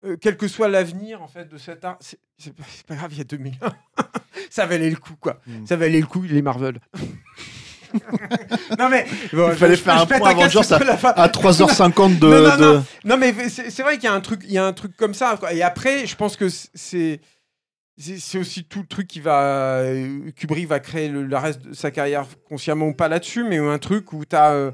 euh, 0.06 0.16
quel 0.22 0.38
que 0.38 0.48
soit 0.48 0.70
l'avenir 0.70 1.22
en 1.22 1.28
fait 1.28 1.50
de 1.50 1.58
cet 1.58 1.84
art, 1.84 1.98
c'est 2.38 2.54
pas, 2.86 2.96
grave, 2.96 3.10
il 3.12 3.18
y 3.18 3.22
a 3.22 3.26
2001. 3.26 3.74
ça 4.50 4.66
valait 4.66 4.90
le 4.90 4.96
coup, 4.98 5.16
quoi. 5.20 5.40
Mm. 5.48 5.66
Ça 5.66 5.76
valait 5.76 6.00
le 6.00 6.06
coup, 6.06 6.22
les 6.24 6.42
Marvel. 6.42 6.80
non 8.78 8.90
mais 8.90 9.06
bon, 9.34 9.50
Il 9.52 9.56
fallait 9.56 9.76
je- 9.76 9.82
faire 9.82 9.98
je 9.98 10.04
un 10.04 10.06
point 10.06 10.30
avant, 10.30 10.98
fin. 10.98 11.14
À 11.16 11.28
3h50 11.30 12.20
de. 12.20 12.28
Non, 12.28 12.42
non, 12.42 12.58
de- 12.58 12.64
non. 12.78 12.86
Non, 13.06 13.18
mais 13.18 13.34
c'est 13.50 13.82
vrai 13.82 13.96
qu'il 13.96 14.04
y 14.06 14.08
a 14.08 14.14
un 14.14 14.20
truc, 14.22 14.42
il 14.44 14.52
y 14.52 14.58
a 14.58 14.66
un 14.66 14.74
truc 14.74 14.96
comme 14.98 15.14
ça. 15.14 15.38
quoi. 15.40 15.54
Et 15.54 15.62
après, 15.64 16.06
je 16.06 16.16
pense 16.16 16.36
que 16.36 16.48
c'est 16.50 17.22
c'est 17.98 18.38
aussi 18.38 18.64
tout 18.66 18.82
le 18.82 18.86
truc 18.88 19.08
qui 19.08 19.20
va 19.20 19.80
euh, 19.80 20.30
Kubrick 20.36 20.68
va 20.68 20.80
créer 20.80 21.10
le, 21.10 21.24
le 21.24 21.38
reste 21.38 21.62
de 21.62 21.74
sa 21.74 21.90
carrière 21.90 22.28
consciemment 22.48 22.88
ou 22.88 22.94
pas 22.94 23.08
là-dessus, 23.08 23.44
mais 23.44 23.58
un 23.58 23.80
truc 23.80 24.14
où 24.14 24.24
tu 24.24 24.36
as 24.36 24.72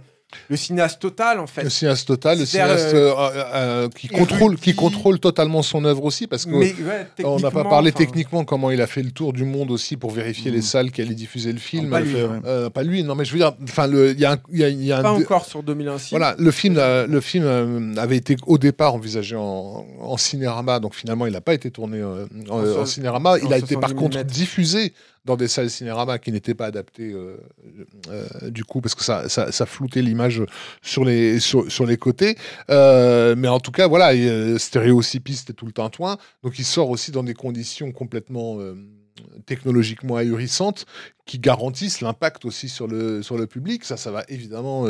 le 0.50 0.56
cinéaste 0.58 1.00
total 1.02 1.40
en 1.40 1.48
fait. 1.48 1.64
Le 1.64 1.70
cinéaste 1.70 2.08
total, 2.08 2.40
le 2.40 2.45
cinéaste 2.45 2.94
euh, 2.94 3.14
euh, 3.18 3.44
euh, 3.53 3.90
qui, 3.90 4.08
contrôle, 4.08 4.56
qui 4.58 4.76
contrôle 4.76 5.20
totalement 5.20 5.62
son 5.62 5.86
œuvre 5.86 6.03
aussi, 6.06 6.28
parce 6.28 6.45
que 6.45 6.52
Mais 6.52 6.74
ouais, 6.84 7.08
on 7.24 7.40
n'a 7.40 7.52
pas 7.52 7.64
parlé 7.64 7.92
enfin, 7.94 8.03
techniquement 8.06 8.44
comment 8.45 8.72
il 8.72 8.82
a 8.82 8.88
fait 8.88 9.03
le 9.03 9.12
tour 9.12 9.34
du 9.34 9.44
monde 9.45 9.72
aussi 9.72 9.98
pour 9.98 10.12
vérifier 10.12 10.52
Mm. 10.52 10.56
les 10.56 10.62
salles 10.62 10.92
qui 10.92 11.02
allaient 11.02 11.14
diffuser 11.16 11.52
le 11.53 11.60
film. 11.60 11.90
pas 11.90 12.00
lui, 12.02 12.12
fait, 12.14 12.24
ouais. 12.24 12.70
Pas 12.70 12.84
lui, 12.84 13.03
non 13.03 13.16
mais 13.16 13.26
je 13.26 13.32
veux 13.34 13.40
dire, 13.40 13.53
enfin, 13.64 13.88
le- 13.88 14.12
il 14.12 14.20
y 14.20 14.26
a 14.26 14.34
un, 14.34 14.38
il 14.52 14.60
y 14.60 14.64
a- 14.64 14.70
y 14.70 14.92
a 14.92 15.00
un 15.00 15.02
Pas 15.03 15.18
dé- 15.18 15.24
encore 15.24 15.45
sur 15.45 15.64
2006. 15.64 16.10
Voilà, 16.12 16.36
le 16.38 16.52
film, 16.52 16.76
euh, 16.78 17.08
le 17.08 17.22
film 17.22 17.44
euh, 17.45 17.94
avait 17.98 18.18
été 18.18 18.36
au 18.48 18.58
départ 18.58 18.94
envisagé 18.95 19.36
en, 19.36 19.86
en 20.02 20.18
cinérama, 20.18 20.80
donc 20.80 20.95
finalement 20.95 21.26
il 21.26 21.34
n'a 21.34 21.42
pas 21.42 21.53
été 21.53 21.72
tourné 21.72 22.00
euh, 22.00 22.26
en, 22.50 22.64
En 22.82 22.86
cinérama. 22.86 23.38
Il 23.40 23.48
en 23.48 23.52
a 23.52 23.58
été 23.58 23.76
par 23.76 23.90
70 23.90 23.95
contre 23.95 24.24
diffusé 24.24 24.94
dans 25.26 25.38
des 25.38 25.48
salles 25.48 25.69
cinérama 25.69 26.19
qui 26.19 26.32
n'étaient 26.32 26.53
pas 26.53 26.66
adaptées 26.66 27.14
euh, 27.14 27.38
euh, 28.10 28.50
du 28.50 28.64
coup 28.66 28.82
parce 28.82 28.95
que 28.95 29.03
ça, 29.03 29.30
ça, 29.30 29.66
floutait 29.66 30.02
l'image 30.02 30.42
sur 30.82 31.06
les, 31.06 31.40
côtés. 32.00 32.35
Euh, 32.69 33.35
mais 33.38 33.48
en 33.48 33.60
tout 33.60 33.72
cas, 33.72 33.88
voilà, 33.88 34.14
et, 34.14 34.27
euh, 34.27 34.58
stéréocypiste 34.58 35.52
et 35.52 35.53
tout 35.53 35.66
le 35.66 35.72
tintouin. 35.72 36.18
Donc 36.43 36.60
il 36.60 36.66
sort 36.66 36.90
aussi 36.90 37.11
dans 37.11 37.24
des 37.24 37.34
conditions 37.34 37.92
complètement 37.92 38.58
technologiquement 39.45 40.18
ahurissantes 40.18 40.85
qui 41.26 41.40
garantissent 41.40 42.02
l'impact 42.02 42.45
aussi 42.45 42.68
sur 42.68 42.88
le, 42.88 43.45
public. 43.45 43.85
Ça, 43.85 43.95
ça 43.95 44.11
va 44.11 44.24
évidemment. 44.27 44.85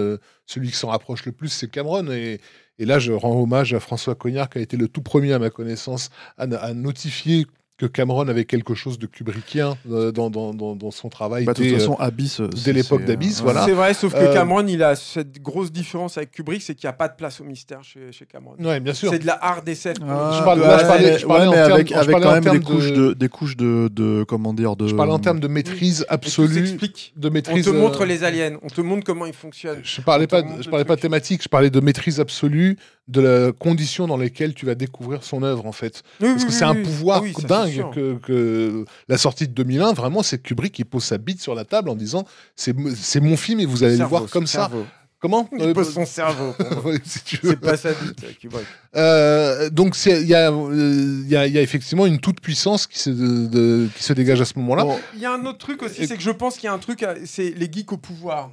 celui 0.45 0.69
qui 0.71 0.77
s'en 0.77 0.89
rapproche 0.89 1.25
le 1.25 1.31
plus, 1.31 1.49
c'est 1.49 1.69
Cameron. 1.69 2.09
Et, 2.11 2.39
là, 2.79 2.97
je 2.97 3.13
rends 3.13 3.39
hommage 3.39 3.73
à 3.73 3.79
François 3.79 4.15
Cognard, 4.15 4.49
qui 4.49 4.57
a 4.57 4.61
été 4.61 4.77
le 4.77 4.87
tout 4.87 5.03
premier, 5.03 5.33
à 5.33 5.39
ma 5.39 5.51
connaissance, 5.51 6.09
à 6.37 6.73
notifier 6.73 7.45
que 7.77 7.87
Cameron 7.87 8.27
avait 8.27 8.45
quelque 8.45 8.75
chose 8.75 8.99
de 8.99 9.07
kubrickien 9.07 9.75
euh, 9.89 10.11
dans, 10.11 10.29
dans, 10.29 10.53
dans, 10.53 10.75
dans 10.75 10.91
son 10.91 11.09
travail. 11.09 11.43
Bah, 11.43 11.53
de 11.53 11.61
dès, 11.63 11.69
toute 11.71 11.79
façon, 11.79 11.95
Abyss. 11.95 12.39
euh, 12.39 12.47
c'est- 12.55 12.71
l'époque 12.71 13.01
c'est, 13.01 13.07
d'Abyss, 13.07 13.39
euh, 13.39 13.43
voilà. 13.43 13.65
C'est 13.65 13.71
vrai, 13.71 13.93
sauf 13.95 14.13
que 14.13 14.19
Euh, 14.19 14.33
Cameron, 14.33 14.65
il 14.67 14.83
a 14.83 14.95
cette 14.95 15.41
grosse 15.41 15.71
différence 15.71 16.17
avec 16.17 16.31
Kubrick, 16.31 16.61
c'est 16.61 16.75
qu'il 16.75 16.85
n'y 16.87 16.91
a 16.91 16.93
pas 16.93 17.07
de 17.07 17.15
place 17.15 17.41
au 17.41 17.43
mystère 17.43 17.83
chez, 17.83 18.11
chez 18.11 18.25
Cameron. 18.27 18.55
Ouais, 18.59 18.79
bien 18.79 18.93
sûr. 18.93 19.09
C'est 19.09 19.17
de 19.19 19.25
la 19.25 19.43
hard 19.43 19.67
SF. 19.67 19.97
Ah, 20.07 20.35
Je 20.39 20.43
parle- 20.43 20.59
ouais, 20.61 20.67
là, 20.67 20.77
je 20.77 20.83
parlais- 20.85 21.17
je 21.19 21.25
parlais 21.25 21.47
ouais, 21.47 21.57
en 21.57 21.73
avec, 21.73 21.89
je 21.89 21.93
avec 21.95 22.11
parlais 22.11 22.25
quand 22.25 22.31
en 22.31 22.41
même 22.41 22.53
des 22.53 22.59
de- 22.59 22.63
couches 22.65 22.91
de, 22.93 23.13
des 23.13 23.29
couches 23.29 23.57
de, 23.57 23.89
de 23.91 24.23
comment 24.27 24.53
dire 24.53 24.75
de. 24.75 24.87
Je 24.87 24.95
parlais 24.95 25.11
en 25.11 25.19
termes 25.19 25.39
de 25.39 25.47
maîtrise 25.47 26.05
absolue. 26.09 26.77
De 27.15 27.27
On 27.27 27.31
maîtrise, 27.31 27.65
te 27.65 27.69
euh, 27.71 27.73
montre 27.73 28.05
les 28.05 28.23
aliens, 28.23 28.57
on 28.61 28.67
te 28.67 28.81
montre 28.81 29.03
comment 29.03 29.25
ils 29.25 29.33
fonctionnent. 29.33 29.79
Je 29.83 29.99
parlais 30.01 30.25
On 30.25 30.27
te 30.27 30.31
pas, 30.31 30.43
je 30.61 30.69
parlais 30.69 30.85
pas 30.85 30.93
truc. 30.93 31.01
thématique, 31.01 31.41
je 31.43 31.49
parlais 31.49 31.71
de 31.71 31.79
maîtrise 31.79 32.19
absolue 32.19 32.77
de 33.07 33.19
la 33.19 33.51
condition 33.51 34.07
dans 34.07 34.15
lesquelles 34.15 34.53
tu 34.53 34.65
vas 34.65 34.75
découvrir 34.75 35.23
son 35.23 35.43
œuvre 35.43 35.65
en 35.65 35.71
fait. 35.73 36.03
Parce 36.19 36.45
que 36.45 36.51
c'est 36.51 36.63
un 36.63 36.75
pouvoir 36.75 37.21
Ah 37.23 37.27
c'est 37.27 37.33
dingue 37.65 37.93
que, 37.93 38.13
que 38.19 38.85
la 39.07 39.17
sortie 39.17 39.47
de 39.47 39.53
2001, 39.53 39.93
vraiment, 39.93 40.23
c'est 40.23 40.39
Kubrick 40.41 40.73
qui 40.73 40.83
pose 40.85 41.03
sa 41.03 41.17
bite 41.17 41.41
sur 41.41 41.55
la 41.55 41.65
table 41.65 41.89
en 41.89 41.95
disant 41.95 42.25
c'est 42.55 42.73
mon 43.21 43.37
film 43.37 43.59
et 43.59 43.65
vous 43.65 43.83
allez 43.83 43.97
le 43.97 44.05
voir 44.05 44.27
comme 44.29 44.47
ça. 44.47 44.69
cerveau. 44.69 44.85
Comment 45.19 45.47
Il 45.53 45.61
Euh, 45.61 45.73
pose 45.73 45.93
son 45.93 46.05
cerveau. 46.05 46.53
si. 47.05 47.21
C'est 47.41 47.55
pas 47.59 47.77
sa 47.77 47.93
bite, 47.93 48.37
Kubrick. 48.39 48.65
Euh, 48.97 49.69
donc 49.69 49.95
il 50.05 50.27
y, 50.27 50.35
a, 50.35 50.51
euh, 50.51 51.23
y, 51.27 51.35
a, 51.37 51.47
il 51.47 51.53
y 51.53 51.57
a 51.57 51.61
effectivement 51.61 52.05
une 52.05 52.19
toute 52.19 52.41
puissance 52.41 52.87
qui 52.87 52.99
se, 52.99 53.09
de- 53.09 53.47
de- 53.47 53.87
qui 53.95 54.03
se 54.03 54.11
dégage 54.11 54.41
à 54.41 54.45
ce 54.45 54.59
moment-là. 54.59 54.85
Il 55.13 55.21
y 55.21 55.25
a 55.25 55.31
un 55.33 55.45
autre 55.45 55.59
truc 55.59 55.81
aussi, 55.81 56.05
c'est 56.07 56.17
que 56.17 56.21
je 56.23 56.31
pense 56.31 56.55
qu'il 56.55 56.65
y 56.65 56.67
a 56.67 56.73
un 56.73 56.77
truc, 56.79 57.05
c'est 57.25 57.51
les 57.51 57.71
geeks 57.71 57.93
au 57.93 57.97
pouvoir. 57.97 58.51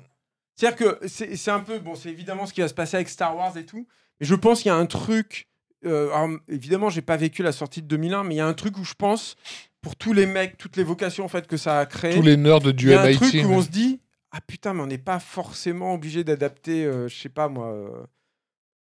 C'est-à-dire 0.55 0.77
que 0.79 1.09
c'est 1.09 1.35
c'est 1.37 1.51
un 1.51 1.59
peu, 1.61 1.81
bon, 1.81 1.95
c'est 1.97 2.11
évidemment 2.11 2.47
ce 2.47 2.53
qui 2.53 2.61
va 2.61 2.69
se 2.69 2.75
passer 2.75 2.97
avec 2.99 3.09
Star 3.09 3.37
Wars 3.37 3.57
et 3.57 3.65
tout, 3.65 3.87
mais 4.21 4.27
je 4.29 4.35
pense 4.37 4.59
qu'il 4.63 4.69
y 4.69 4.73
a 4.73 4.77
un 4.77 4.87
truc, 4.87 5.49
euh, 5.87 6.13
alors, 6.13 6.39
évidemment, 6.49 6.91
j'ai 6.91 7.03
pas 7.03 7.17
vécu 7.17 7.43
la 7.43 7.53
sortie 7.53 7.83
de 7.83 7.87
2001, 7.87 8.25
mais 8.25 8.35
il 8.35 8.39
y 8.39 8.41
a 8.41 8.47
un 8.47 8.55
truc 8.55 8.77
où 8.79 8.85
je 8.85 8.95
pense, 8.95 9.37
pour 9.81 9.97
tous 9.97 10.13
les 10.13 10.27
mecs, 10.27 10.59
toutes 10.59 10.77
les 10.77 10.85
vocations 10.85 11.25
en 11.25 11.29
fait 11.29 11.47
que 11.47 11.57
ça 11.57 11.79
a 11.79 11.87
créé, 11.87 12.15
Tous 12.15 12.23
les 12.23 12.37
nerds 12.37 12.61
de 12.61 12.71
il 12.71 12.77
du 12.77 12.91
y 12.91 12.95
a 12.95 13.03
un 13.03 13.07
MIT. 13.07 13.17
truc 13.17 13.35
où 13.47 13.53
on 13.53 13.63
se 13.63 13.69
dit, 13.69 14.01
ah 14.33 14.41
putain, 14.41 14.75
mais 14.75 14.83
on 14.83 14.87
n'est 14.87 14.99
pas 14.99 15.19
forcément 15.19 15.95
obligé 15.95 16.23
d'adapter, 16.25 16.85
euh, 16.85 17.09
je 17.09 17.17
sais 17.17 17.29
pas 17.29 17.49
moi, 17.49 17.73
euh, 17.73 18.07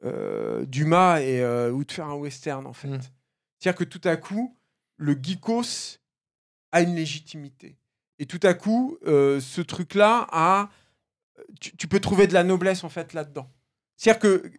euh, 0.04 0.64
Dumas 0.66 1.20
et, 1.20 1.44
ou 1.70 1.84
de 1.84 1.92
faire 1.92 2.06
un 2.06 2.14
western, 2.14 2.66
en 2.66 2.72
fait. 2.72 2.88
Mm. 2.88 3.00
C'est-à-dire 3.58 3.78
que 3.78 3.84
tout 3.84 4.00
à 4.04 4.16
coup, 4.16 4.56
le 4.96 5.18
geekos 5.20 5.98
a 6.72 6.82
une 6.82 6.94
légitimité. 6.94 7.76
Et 8.18 8.26
tout 8.26 8.40
à 8.42 8.54
coup, 8.54 8.98
ce 9.04 9.60
truc-là 9.60 10.26
a. 10.30 10.70
Tu, 11.60 11.74
tu 11.76 11.88
peux 11.88 12.00
trouver 12.00 12.26
de 12.26 12.34
la 12.34 12.44
noblesse, 12.44 12.84
en 12.84 12.90
fait, 12.90 13.12
là-dedans. 13.12 13.50
C'est-à-dire 13.96 14.20
que. 14.20 14.52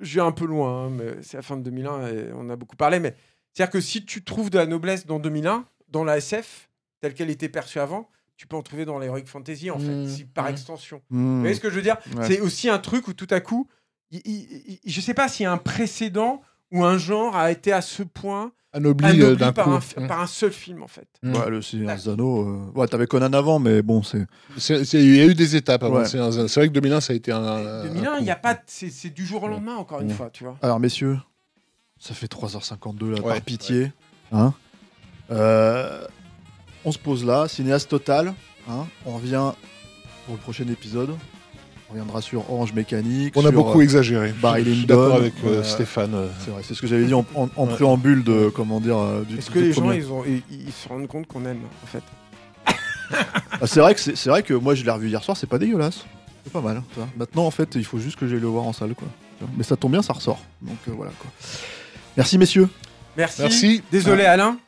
Je 0.00 0.16
vais 0.16 0.20
un 0.26 0.32
peu 0.32 0.44
loin, 0.46 0.86
hein, 0.86 0.90
mais 0.90 1.22
c'est 1.22 1.36
la 1.36 1.42
fin 1.42 1.56
de 1.56 1.62
2001 1.62 2.06
et 2.08 2.30
on 2.34 2.48
a 2.50 2.56
beaucoup 2.56 2.76
parlé, 2.76 3.00
mais 3.00 3.14
c'est-à-dire 3.52 3.72
que 3.72 3.80
si 3.80 4.04
tu 4.04 4.22
trouves 4.24 4.50
de 4.50 4.58
la 4.58 4.66
noblesse 4.66 5.06
dans 5.06 5.18
2001, 5.18 5.66
dans 5.88 6.04
la 6.04 6.18
SF, 6.18 6.68
telle 7.00 7.14
qu'elle 7.14 7.30
était 7.30 7.48
perçue 7.48 7.78
avant, 7.78 8.08
tu 8.36 8.46
peux 8.46 8.56
en 8.56 8.62
trouver 8.62 8.84
dans 8.84 8.98
l'Heroic 8.98 9.24
Fantasy, 9.26 9.70
en 9.70 9.78
fait, 9.78 9.86
Mm. 10.04 10.08
si- 10.08 10.24
par 10.26 10.48
extension. 10.48 11.00
Hmm. 11.08 11.36
Vous 11.36 11.40
voyez 11.40 11.54
ce 11.54 11.60
que 11.60 11.70
je 11.70 11.76
veux 11.76 11.82
dire? 11.82 11.96
Ouais. 12.16 12.26
C'est 12.26 12.40
aussi 12.40 12.68
un 12.68 12.78
truc 12.78 13.08
où 13.08 13.14
tout 13.14 13.26
à 13.30 13.40
coup, 13.40 13.66
il- 14.10 14.20
il- 14.26 14.78
il- 14.84 14.92
je 14.92 15.00
sais 15.00 15.14
pas 15.14 15.28
s'il 15.28 15.44
y 15.44 15.46
a 15.46 15.52
un 15.52 15.56
précédent 15.56 16.42
où 16.70 16.84
un 16.84 16.98
genre 16.98 17.34
a 17.36 17.50
été 17.50 17.72
à 17.72 17.80
ce 17.80 18.02
point 18.02 18.52
Anobli, 18.76 19.06
anobli 19.06 19.22
euh, 19.22 19.34
d'un 19.36 19.52
par, 19.52 19.64
coup. 19.64 19.70
un, 19.72 19.80
fi- 19.80 19.94
par 20.06 20.20
un 20.20 20.26
seul 20.26 20.52
film, 20.52 20.82
en 20.82 20.86
fait. 20.88 21.08
Mm. 21.22 21.34
Ouais, 21.34 21.50
le 21.50 21.62
Seigneur 21.62 21.96
des 21.96 22.08
Anneaux. 22.08 22.46
euh, 22.46 22.70
Ouais, 22.78 22.86
t'avais 22.86 23.06
Conan 23.06 23.32
avant, 23.32 23.58
mais 23.58 23.80
bon, 23.82 24.02
c'est. 24.02 24.26
Il 24.94 25.16
y 25.16 25.20
a 25.20 25.24
eu 25.26 25.34
des 25.34 25.56
étapes 25.56 25.82
avant. 25.82 25.96
Ouais. 26.00 26.04
C'est 26.06 26.18
un- 26.18 26.30
c'est 26.30 26.60
vrai 26.60 26.68
que 26.68 26.72
2001, 26.74 27.00
ça 27.00 27.12
a 27.12 27.16
été 27.16 27.32
un. 27.32 27.42
un 27.42 27.82
2001, 27.84 28.14
il 28.16 28.18
coup. 28.20 28.24
y 28.24 28.30
a 28.30 28.36
pas, 28.36 28.58
c'est 28.66 28.90
c'est 28.90 29.10
du 29.10 29.24
jour 29.26 29.42
au 29.42 29.48
lendemain, 29.48 29.76
encore 29.76 30.00
une 30.02 30.10
fois, 30.10 30.30
tu 30.30 30.44
vois. 30.44 30.56
Alors, 30.62 30.78
messieurs, 30.78 31.18
ça 31.98 32.14
fait 32.14 32.26
3h52 32.30 33.10
là, 33.10 33.20
Ouais, 33.22 33.32
par 33.34 33.40
pitié. 33.42 33.92
Hein 34.32 34.52
Euh, 35.30 36.06
on 36.84 36.92
se 36.92 36.98
pose 36.98 37.24
là, 37.24 37.48
cinéaste 37.48 37.88
total. 37.90 38.34
Hein 38.68 38.86
on 39.04 39.12
revient 39.16 39.52
pour 40.26 40.34
le 40.34 40.40
prochain 40.40 40.66
épisode. 40.68 41.10
On 41.88 41.92
reviendra 41.92 42.20
sur 42.20 42.50
Orange 42.50 42.72
Mécanique. 42.72 43.34
On 43.36 43.44
a 43.46 43.50
beaucoup 43.52 43.78
euh, 43.80 43.84
exagéré. 43.84 44.32
Barry 44.42 44.64
Lyndon, 44.64 44.86
d'accord 44.86 45.16
avec 45.16 45.34
euh, 45.44 45.60
euh, 45.60 45.62
Stéphane. 45.62 46.14
euh. 46.14 46.26
C'est 46.44 46.50
vrai, 46.50 46.62
c'est 46.66 46.74
ce 46.74 46.80
que 46.80 46.86
j'avais 46.88 47.04
dit 47.04 47.14
en, 47.14 47.24
en- 47.34 47.48
en 47.56 47.66
Ouais. 47.66 47.72
préambule 47.74 48.24
de 48.24 48.48
comment 48.54 48.80
dire 48.80 48.98
du. 49.28 49.38
Est-ce 49.38 49.46
du 49.48 49.52
que 49.54 49.58
les 49.60 49.72
gens, 49.72 49.92
ils, 49.92 50.10
ont, 50.10 50.24
ils, 50.26 50.42
ils 50.50 50.72
se 50.72 50.88
rendent 50.88 51.06
compte 51.06 51.26
qu'on 51.28 51.44
aime, 51.44 51.60
en 51.84 51.86
fait? 51.86 52.02
Ah, 53.60 53.66
c'est 53.68 53.78
vrai 53.80 53.94
que 53.94 54.00
c'est 54.00 54.16
c'est 54.16 54.28
vrai 54.30 54.42
que 54.42 54.52
moi 54.52 54.74
je 54.74 54.84
l'ai 54.84 54.90
revu 54.90 55.08
hier 55.08 55.22
soir, 55.22 55.36
c'est 55.36 55.46
pas 55.46 55.58
dégueulasse. 55.58 56.04
C'est 56.42 56.52
pas 56.52 56.60
mal. 56.60 56.82
Maintenant 57.16 57.46
en 57.46 57.50
fait, 57.52 57.76
il 57.76 57.84
faut 57.84 57.98
juste 57.98 58.18
que 58.18 58.26
j'aille 58.26 58.40
le 58.40 58.48
voir 58.48 58.64
en 58.64 58.72
salle 58.72 58.94
quoi. 58.96 59.06
Mais 59.56 59.62
ça 59.62 59.76
tombe 59.76 59.92
bien, 59.92 60.02
ça 60.02 60.12
ressort. 60.12 60.42
Donc 60.60 60.76
euh, 60.88 60.92
voilà 60.96 61.12
quoi. 61.20 61.30
Merci 62.16 62.36
messieurs. 62.36 62.68
Merci. 63.16 63.42
Merci. 63.42 63.82
Désolé, 63.92 64.24
Alain. 64.24 64.58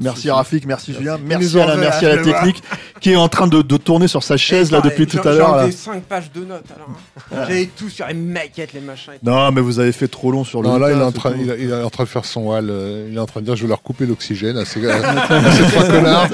Merci. 0.00 0.30
Rafik, 0.30 0.66
merci. 0.66 0.92
Julien, 0.94 1.16
merci 1.24 1.58
Alain, 1.60 1.74
veut, 1.76 1.80
merci 1.80 2.06
à 2.06 2.16
la 2.16 2.22
technique 2.22 2.62
qui 3.00 3.12
est 3.12 3.16
en 3.16 3.28
train 3.28 3.46
de, 3.46 3.62
de 3.62 3.76
tourner 3.76 4.08
sur 4.08 4.22
sa 4.24 4.36
chaise 4.36 4.72
là 4.72 4.80
depuis 4.80 5.06
tout 5.06 5.18
à 5.18 5.32
l'heure. 5.32 5.34
J'ai 5.34 5.38
là. 5.54 5.58
enlevé 5.62 5.72
5 5.72 6.02
pages 6.02 6.32
de 6.32 6.44
notes, 6.44 6.64
alors. 6.74 6.88
hein. 6.90 7.36
J'avais 7.48 7.66
tout 7.66 7.88
sur 7.88 8.06
les 8.08 8.14
maquettes, 8.14 8.72
les 8.72 8.80
machins. 8.80 9.12
et 9.14 9.18
tout. 9.18 9.24
Non 9.30 9.52
mais 9.52 9.60
vous 9.60 9.78
avez 9.78 9.92
fait 9.92 10.08
trop 10.08 10.32
long 10.32 10.42
sur 10.44 10.60
le. 10.62 10.68
Non, 10.68 10.78
là, 10.78 10.90
il 10.90 10.98
est, 10.98 11.02
en 11.02 11.12
train, 11.12 11.30
tout. 11.30 11.38
il, 11.40 11.50
est- 11.50 11.56
il 11.60 11.70
est 11.70 11.82
en 11.82 11.90
train 11.90 12.02
de 12.04 12.08
faire 12.08 12.24
son 12.24 12.48
hall. 12.50 12.68
euh, 12.68 13.06
il 13.10 13.16
est 13.16 13.20
en 13.20 13.26
train 13.26 13.40
de 13.40 13.44
dire 13.46 13.54
Je 13.54 13.62
vais 13.62 13.68
leur 13.68 13.82
couper 13.82 14.06
l'oxygène 14.06 14.56
à 14.58 14.64
ces, 14.64 14.84
à 14.90 15.52
ces 15.52 15.62
trois 15.70 15.84
connards. 15.84 16.28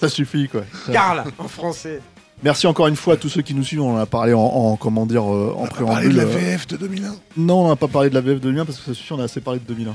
Ça 0.00 0.08
suffit 0.08 0.48
quoi. 0.48 0.60
Carl, 0.92 1.24
en 1.38 1.48
français. 1.48 2.00
Merci 2.44 2.66
encore 2.68 2.86
une 2.86 2.96
fois 2.96 3.14
à 3.14 3.16
tous 3.16 3.28
ceux 3.28 3.42
qui 3.42 3.54
nous 3.54 3.64
suivent. 3.64 3.82
On 3.82 3.94
en 3.96 3.98
a 3.98 4.06
parlé 4.06 4.32
en, 4.32 4.40
en- 4.40 4.76
comment 4.76 5.06
dire 5.06 5.24
euh, 5.24 5.52
en 5.56 5.66
Parler 5.66 6.08
de 6.08 6.12
préambule. 6.12 6.16
la 6.16 6.22
euh, 6.22 6.26
VF 6.26 6.66
de 6.68 6.76
2001. 6.76 7.14
Non, 7.36 7.64
on 7.64 7.68
n'a 7.68 7.76
pas 7.76 7.88
parlé 7.88 8.10
de 8.10 8.14
la 8.14 8.20
VF 8.20 8.34
de 8.34 8.38
2001 8.50 8.64
parce 8.64 8.78
que 8.78 8.84
ça 8.84 8.94
suffit, 8.94 9.12
on 9.12 9.18
a 9.20 9.24
assez 9.24 9.40
parlé 9.40 9.58
de 9.60 9.64
2001. 9.66 9.94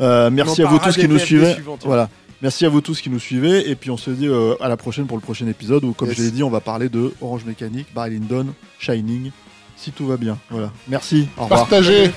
Euh, 0.00 0.30
merci 0.30 0.62
On 0.62 0.66
à 0.66 0.70
vous 0.70 0.78
tous 0.78 0.96
qui 0.96 1.06
nous 1.08 1.18
suivez. 1.18 1.54
tiens. 1.54 1.76
Voilà. 1.84 2.08
Merci 2.42 2.66
à 2.66 2.68
vous 2.68 2.80
tous 2.82 3.00
qui 3.00 3.08
nous 3.08 3.18
suivez 3.20 3.70
et 3.70 3.76
puis 3.76 3.90
on 3.90 3.96
se 3.96 4.10
dit 4.10 4.26
euh, 4.26 4.54
à 4.60 4.68
la 4.68 4.76
prochaine 4.76 5.06
pour 5.06 5.16
le 5.16 5.22
prochain 5.22 5.46
épisode 5.46 5.84
où 5.84 5.92
comme 5.92 6.08
Yes. 6.08 6.18
je 6.18 6.22
l'ai 6.24 6.30
dit 6.30 6.42
on 6.42 6.50
va 6.50 6.60
parler 6.60 6.88
de 6.90 7.14
Orange 7.22 7.44
Mécanique, 7.46 7.86
Barry 7.94 8.10
Lyndon, 8.18 8.48
Shining, 8.78 9.30
si 9.76 9.90
tout 9.92 10.06
va 10.06 10.16
bien. 10.18 10.36
Voilà. 10.50 10.70
Merci. 10.88 11.28
Au 11.38 11.44
revoir. 11.44 11.60
Partagez. 11.60 12.10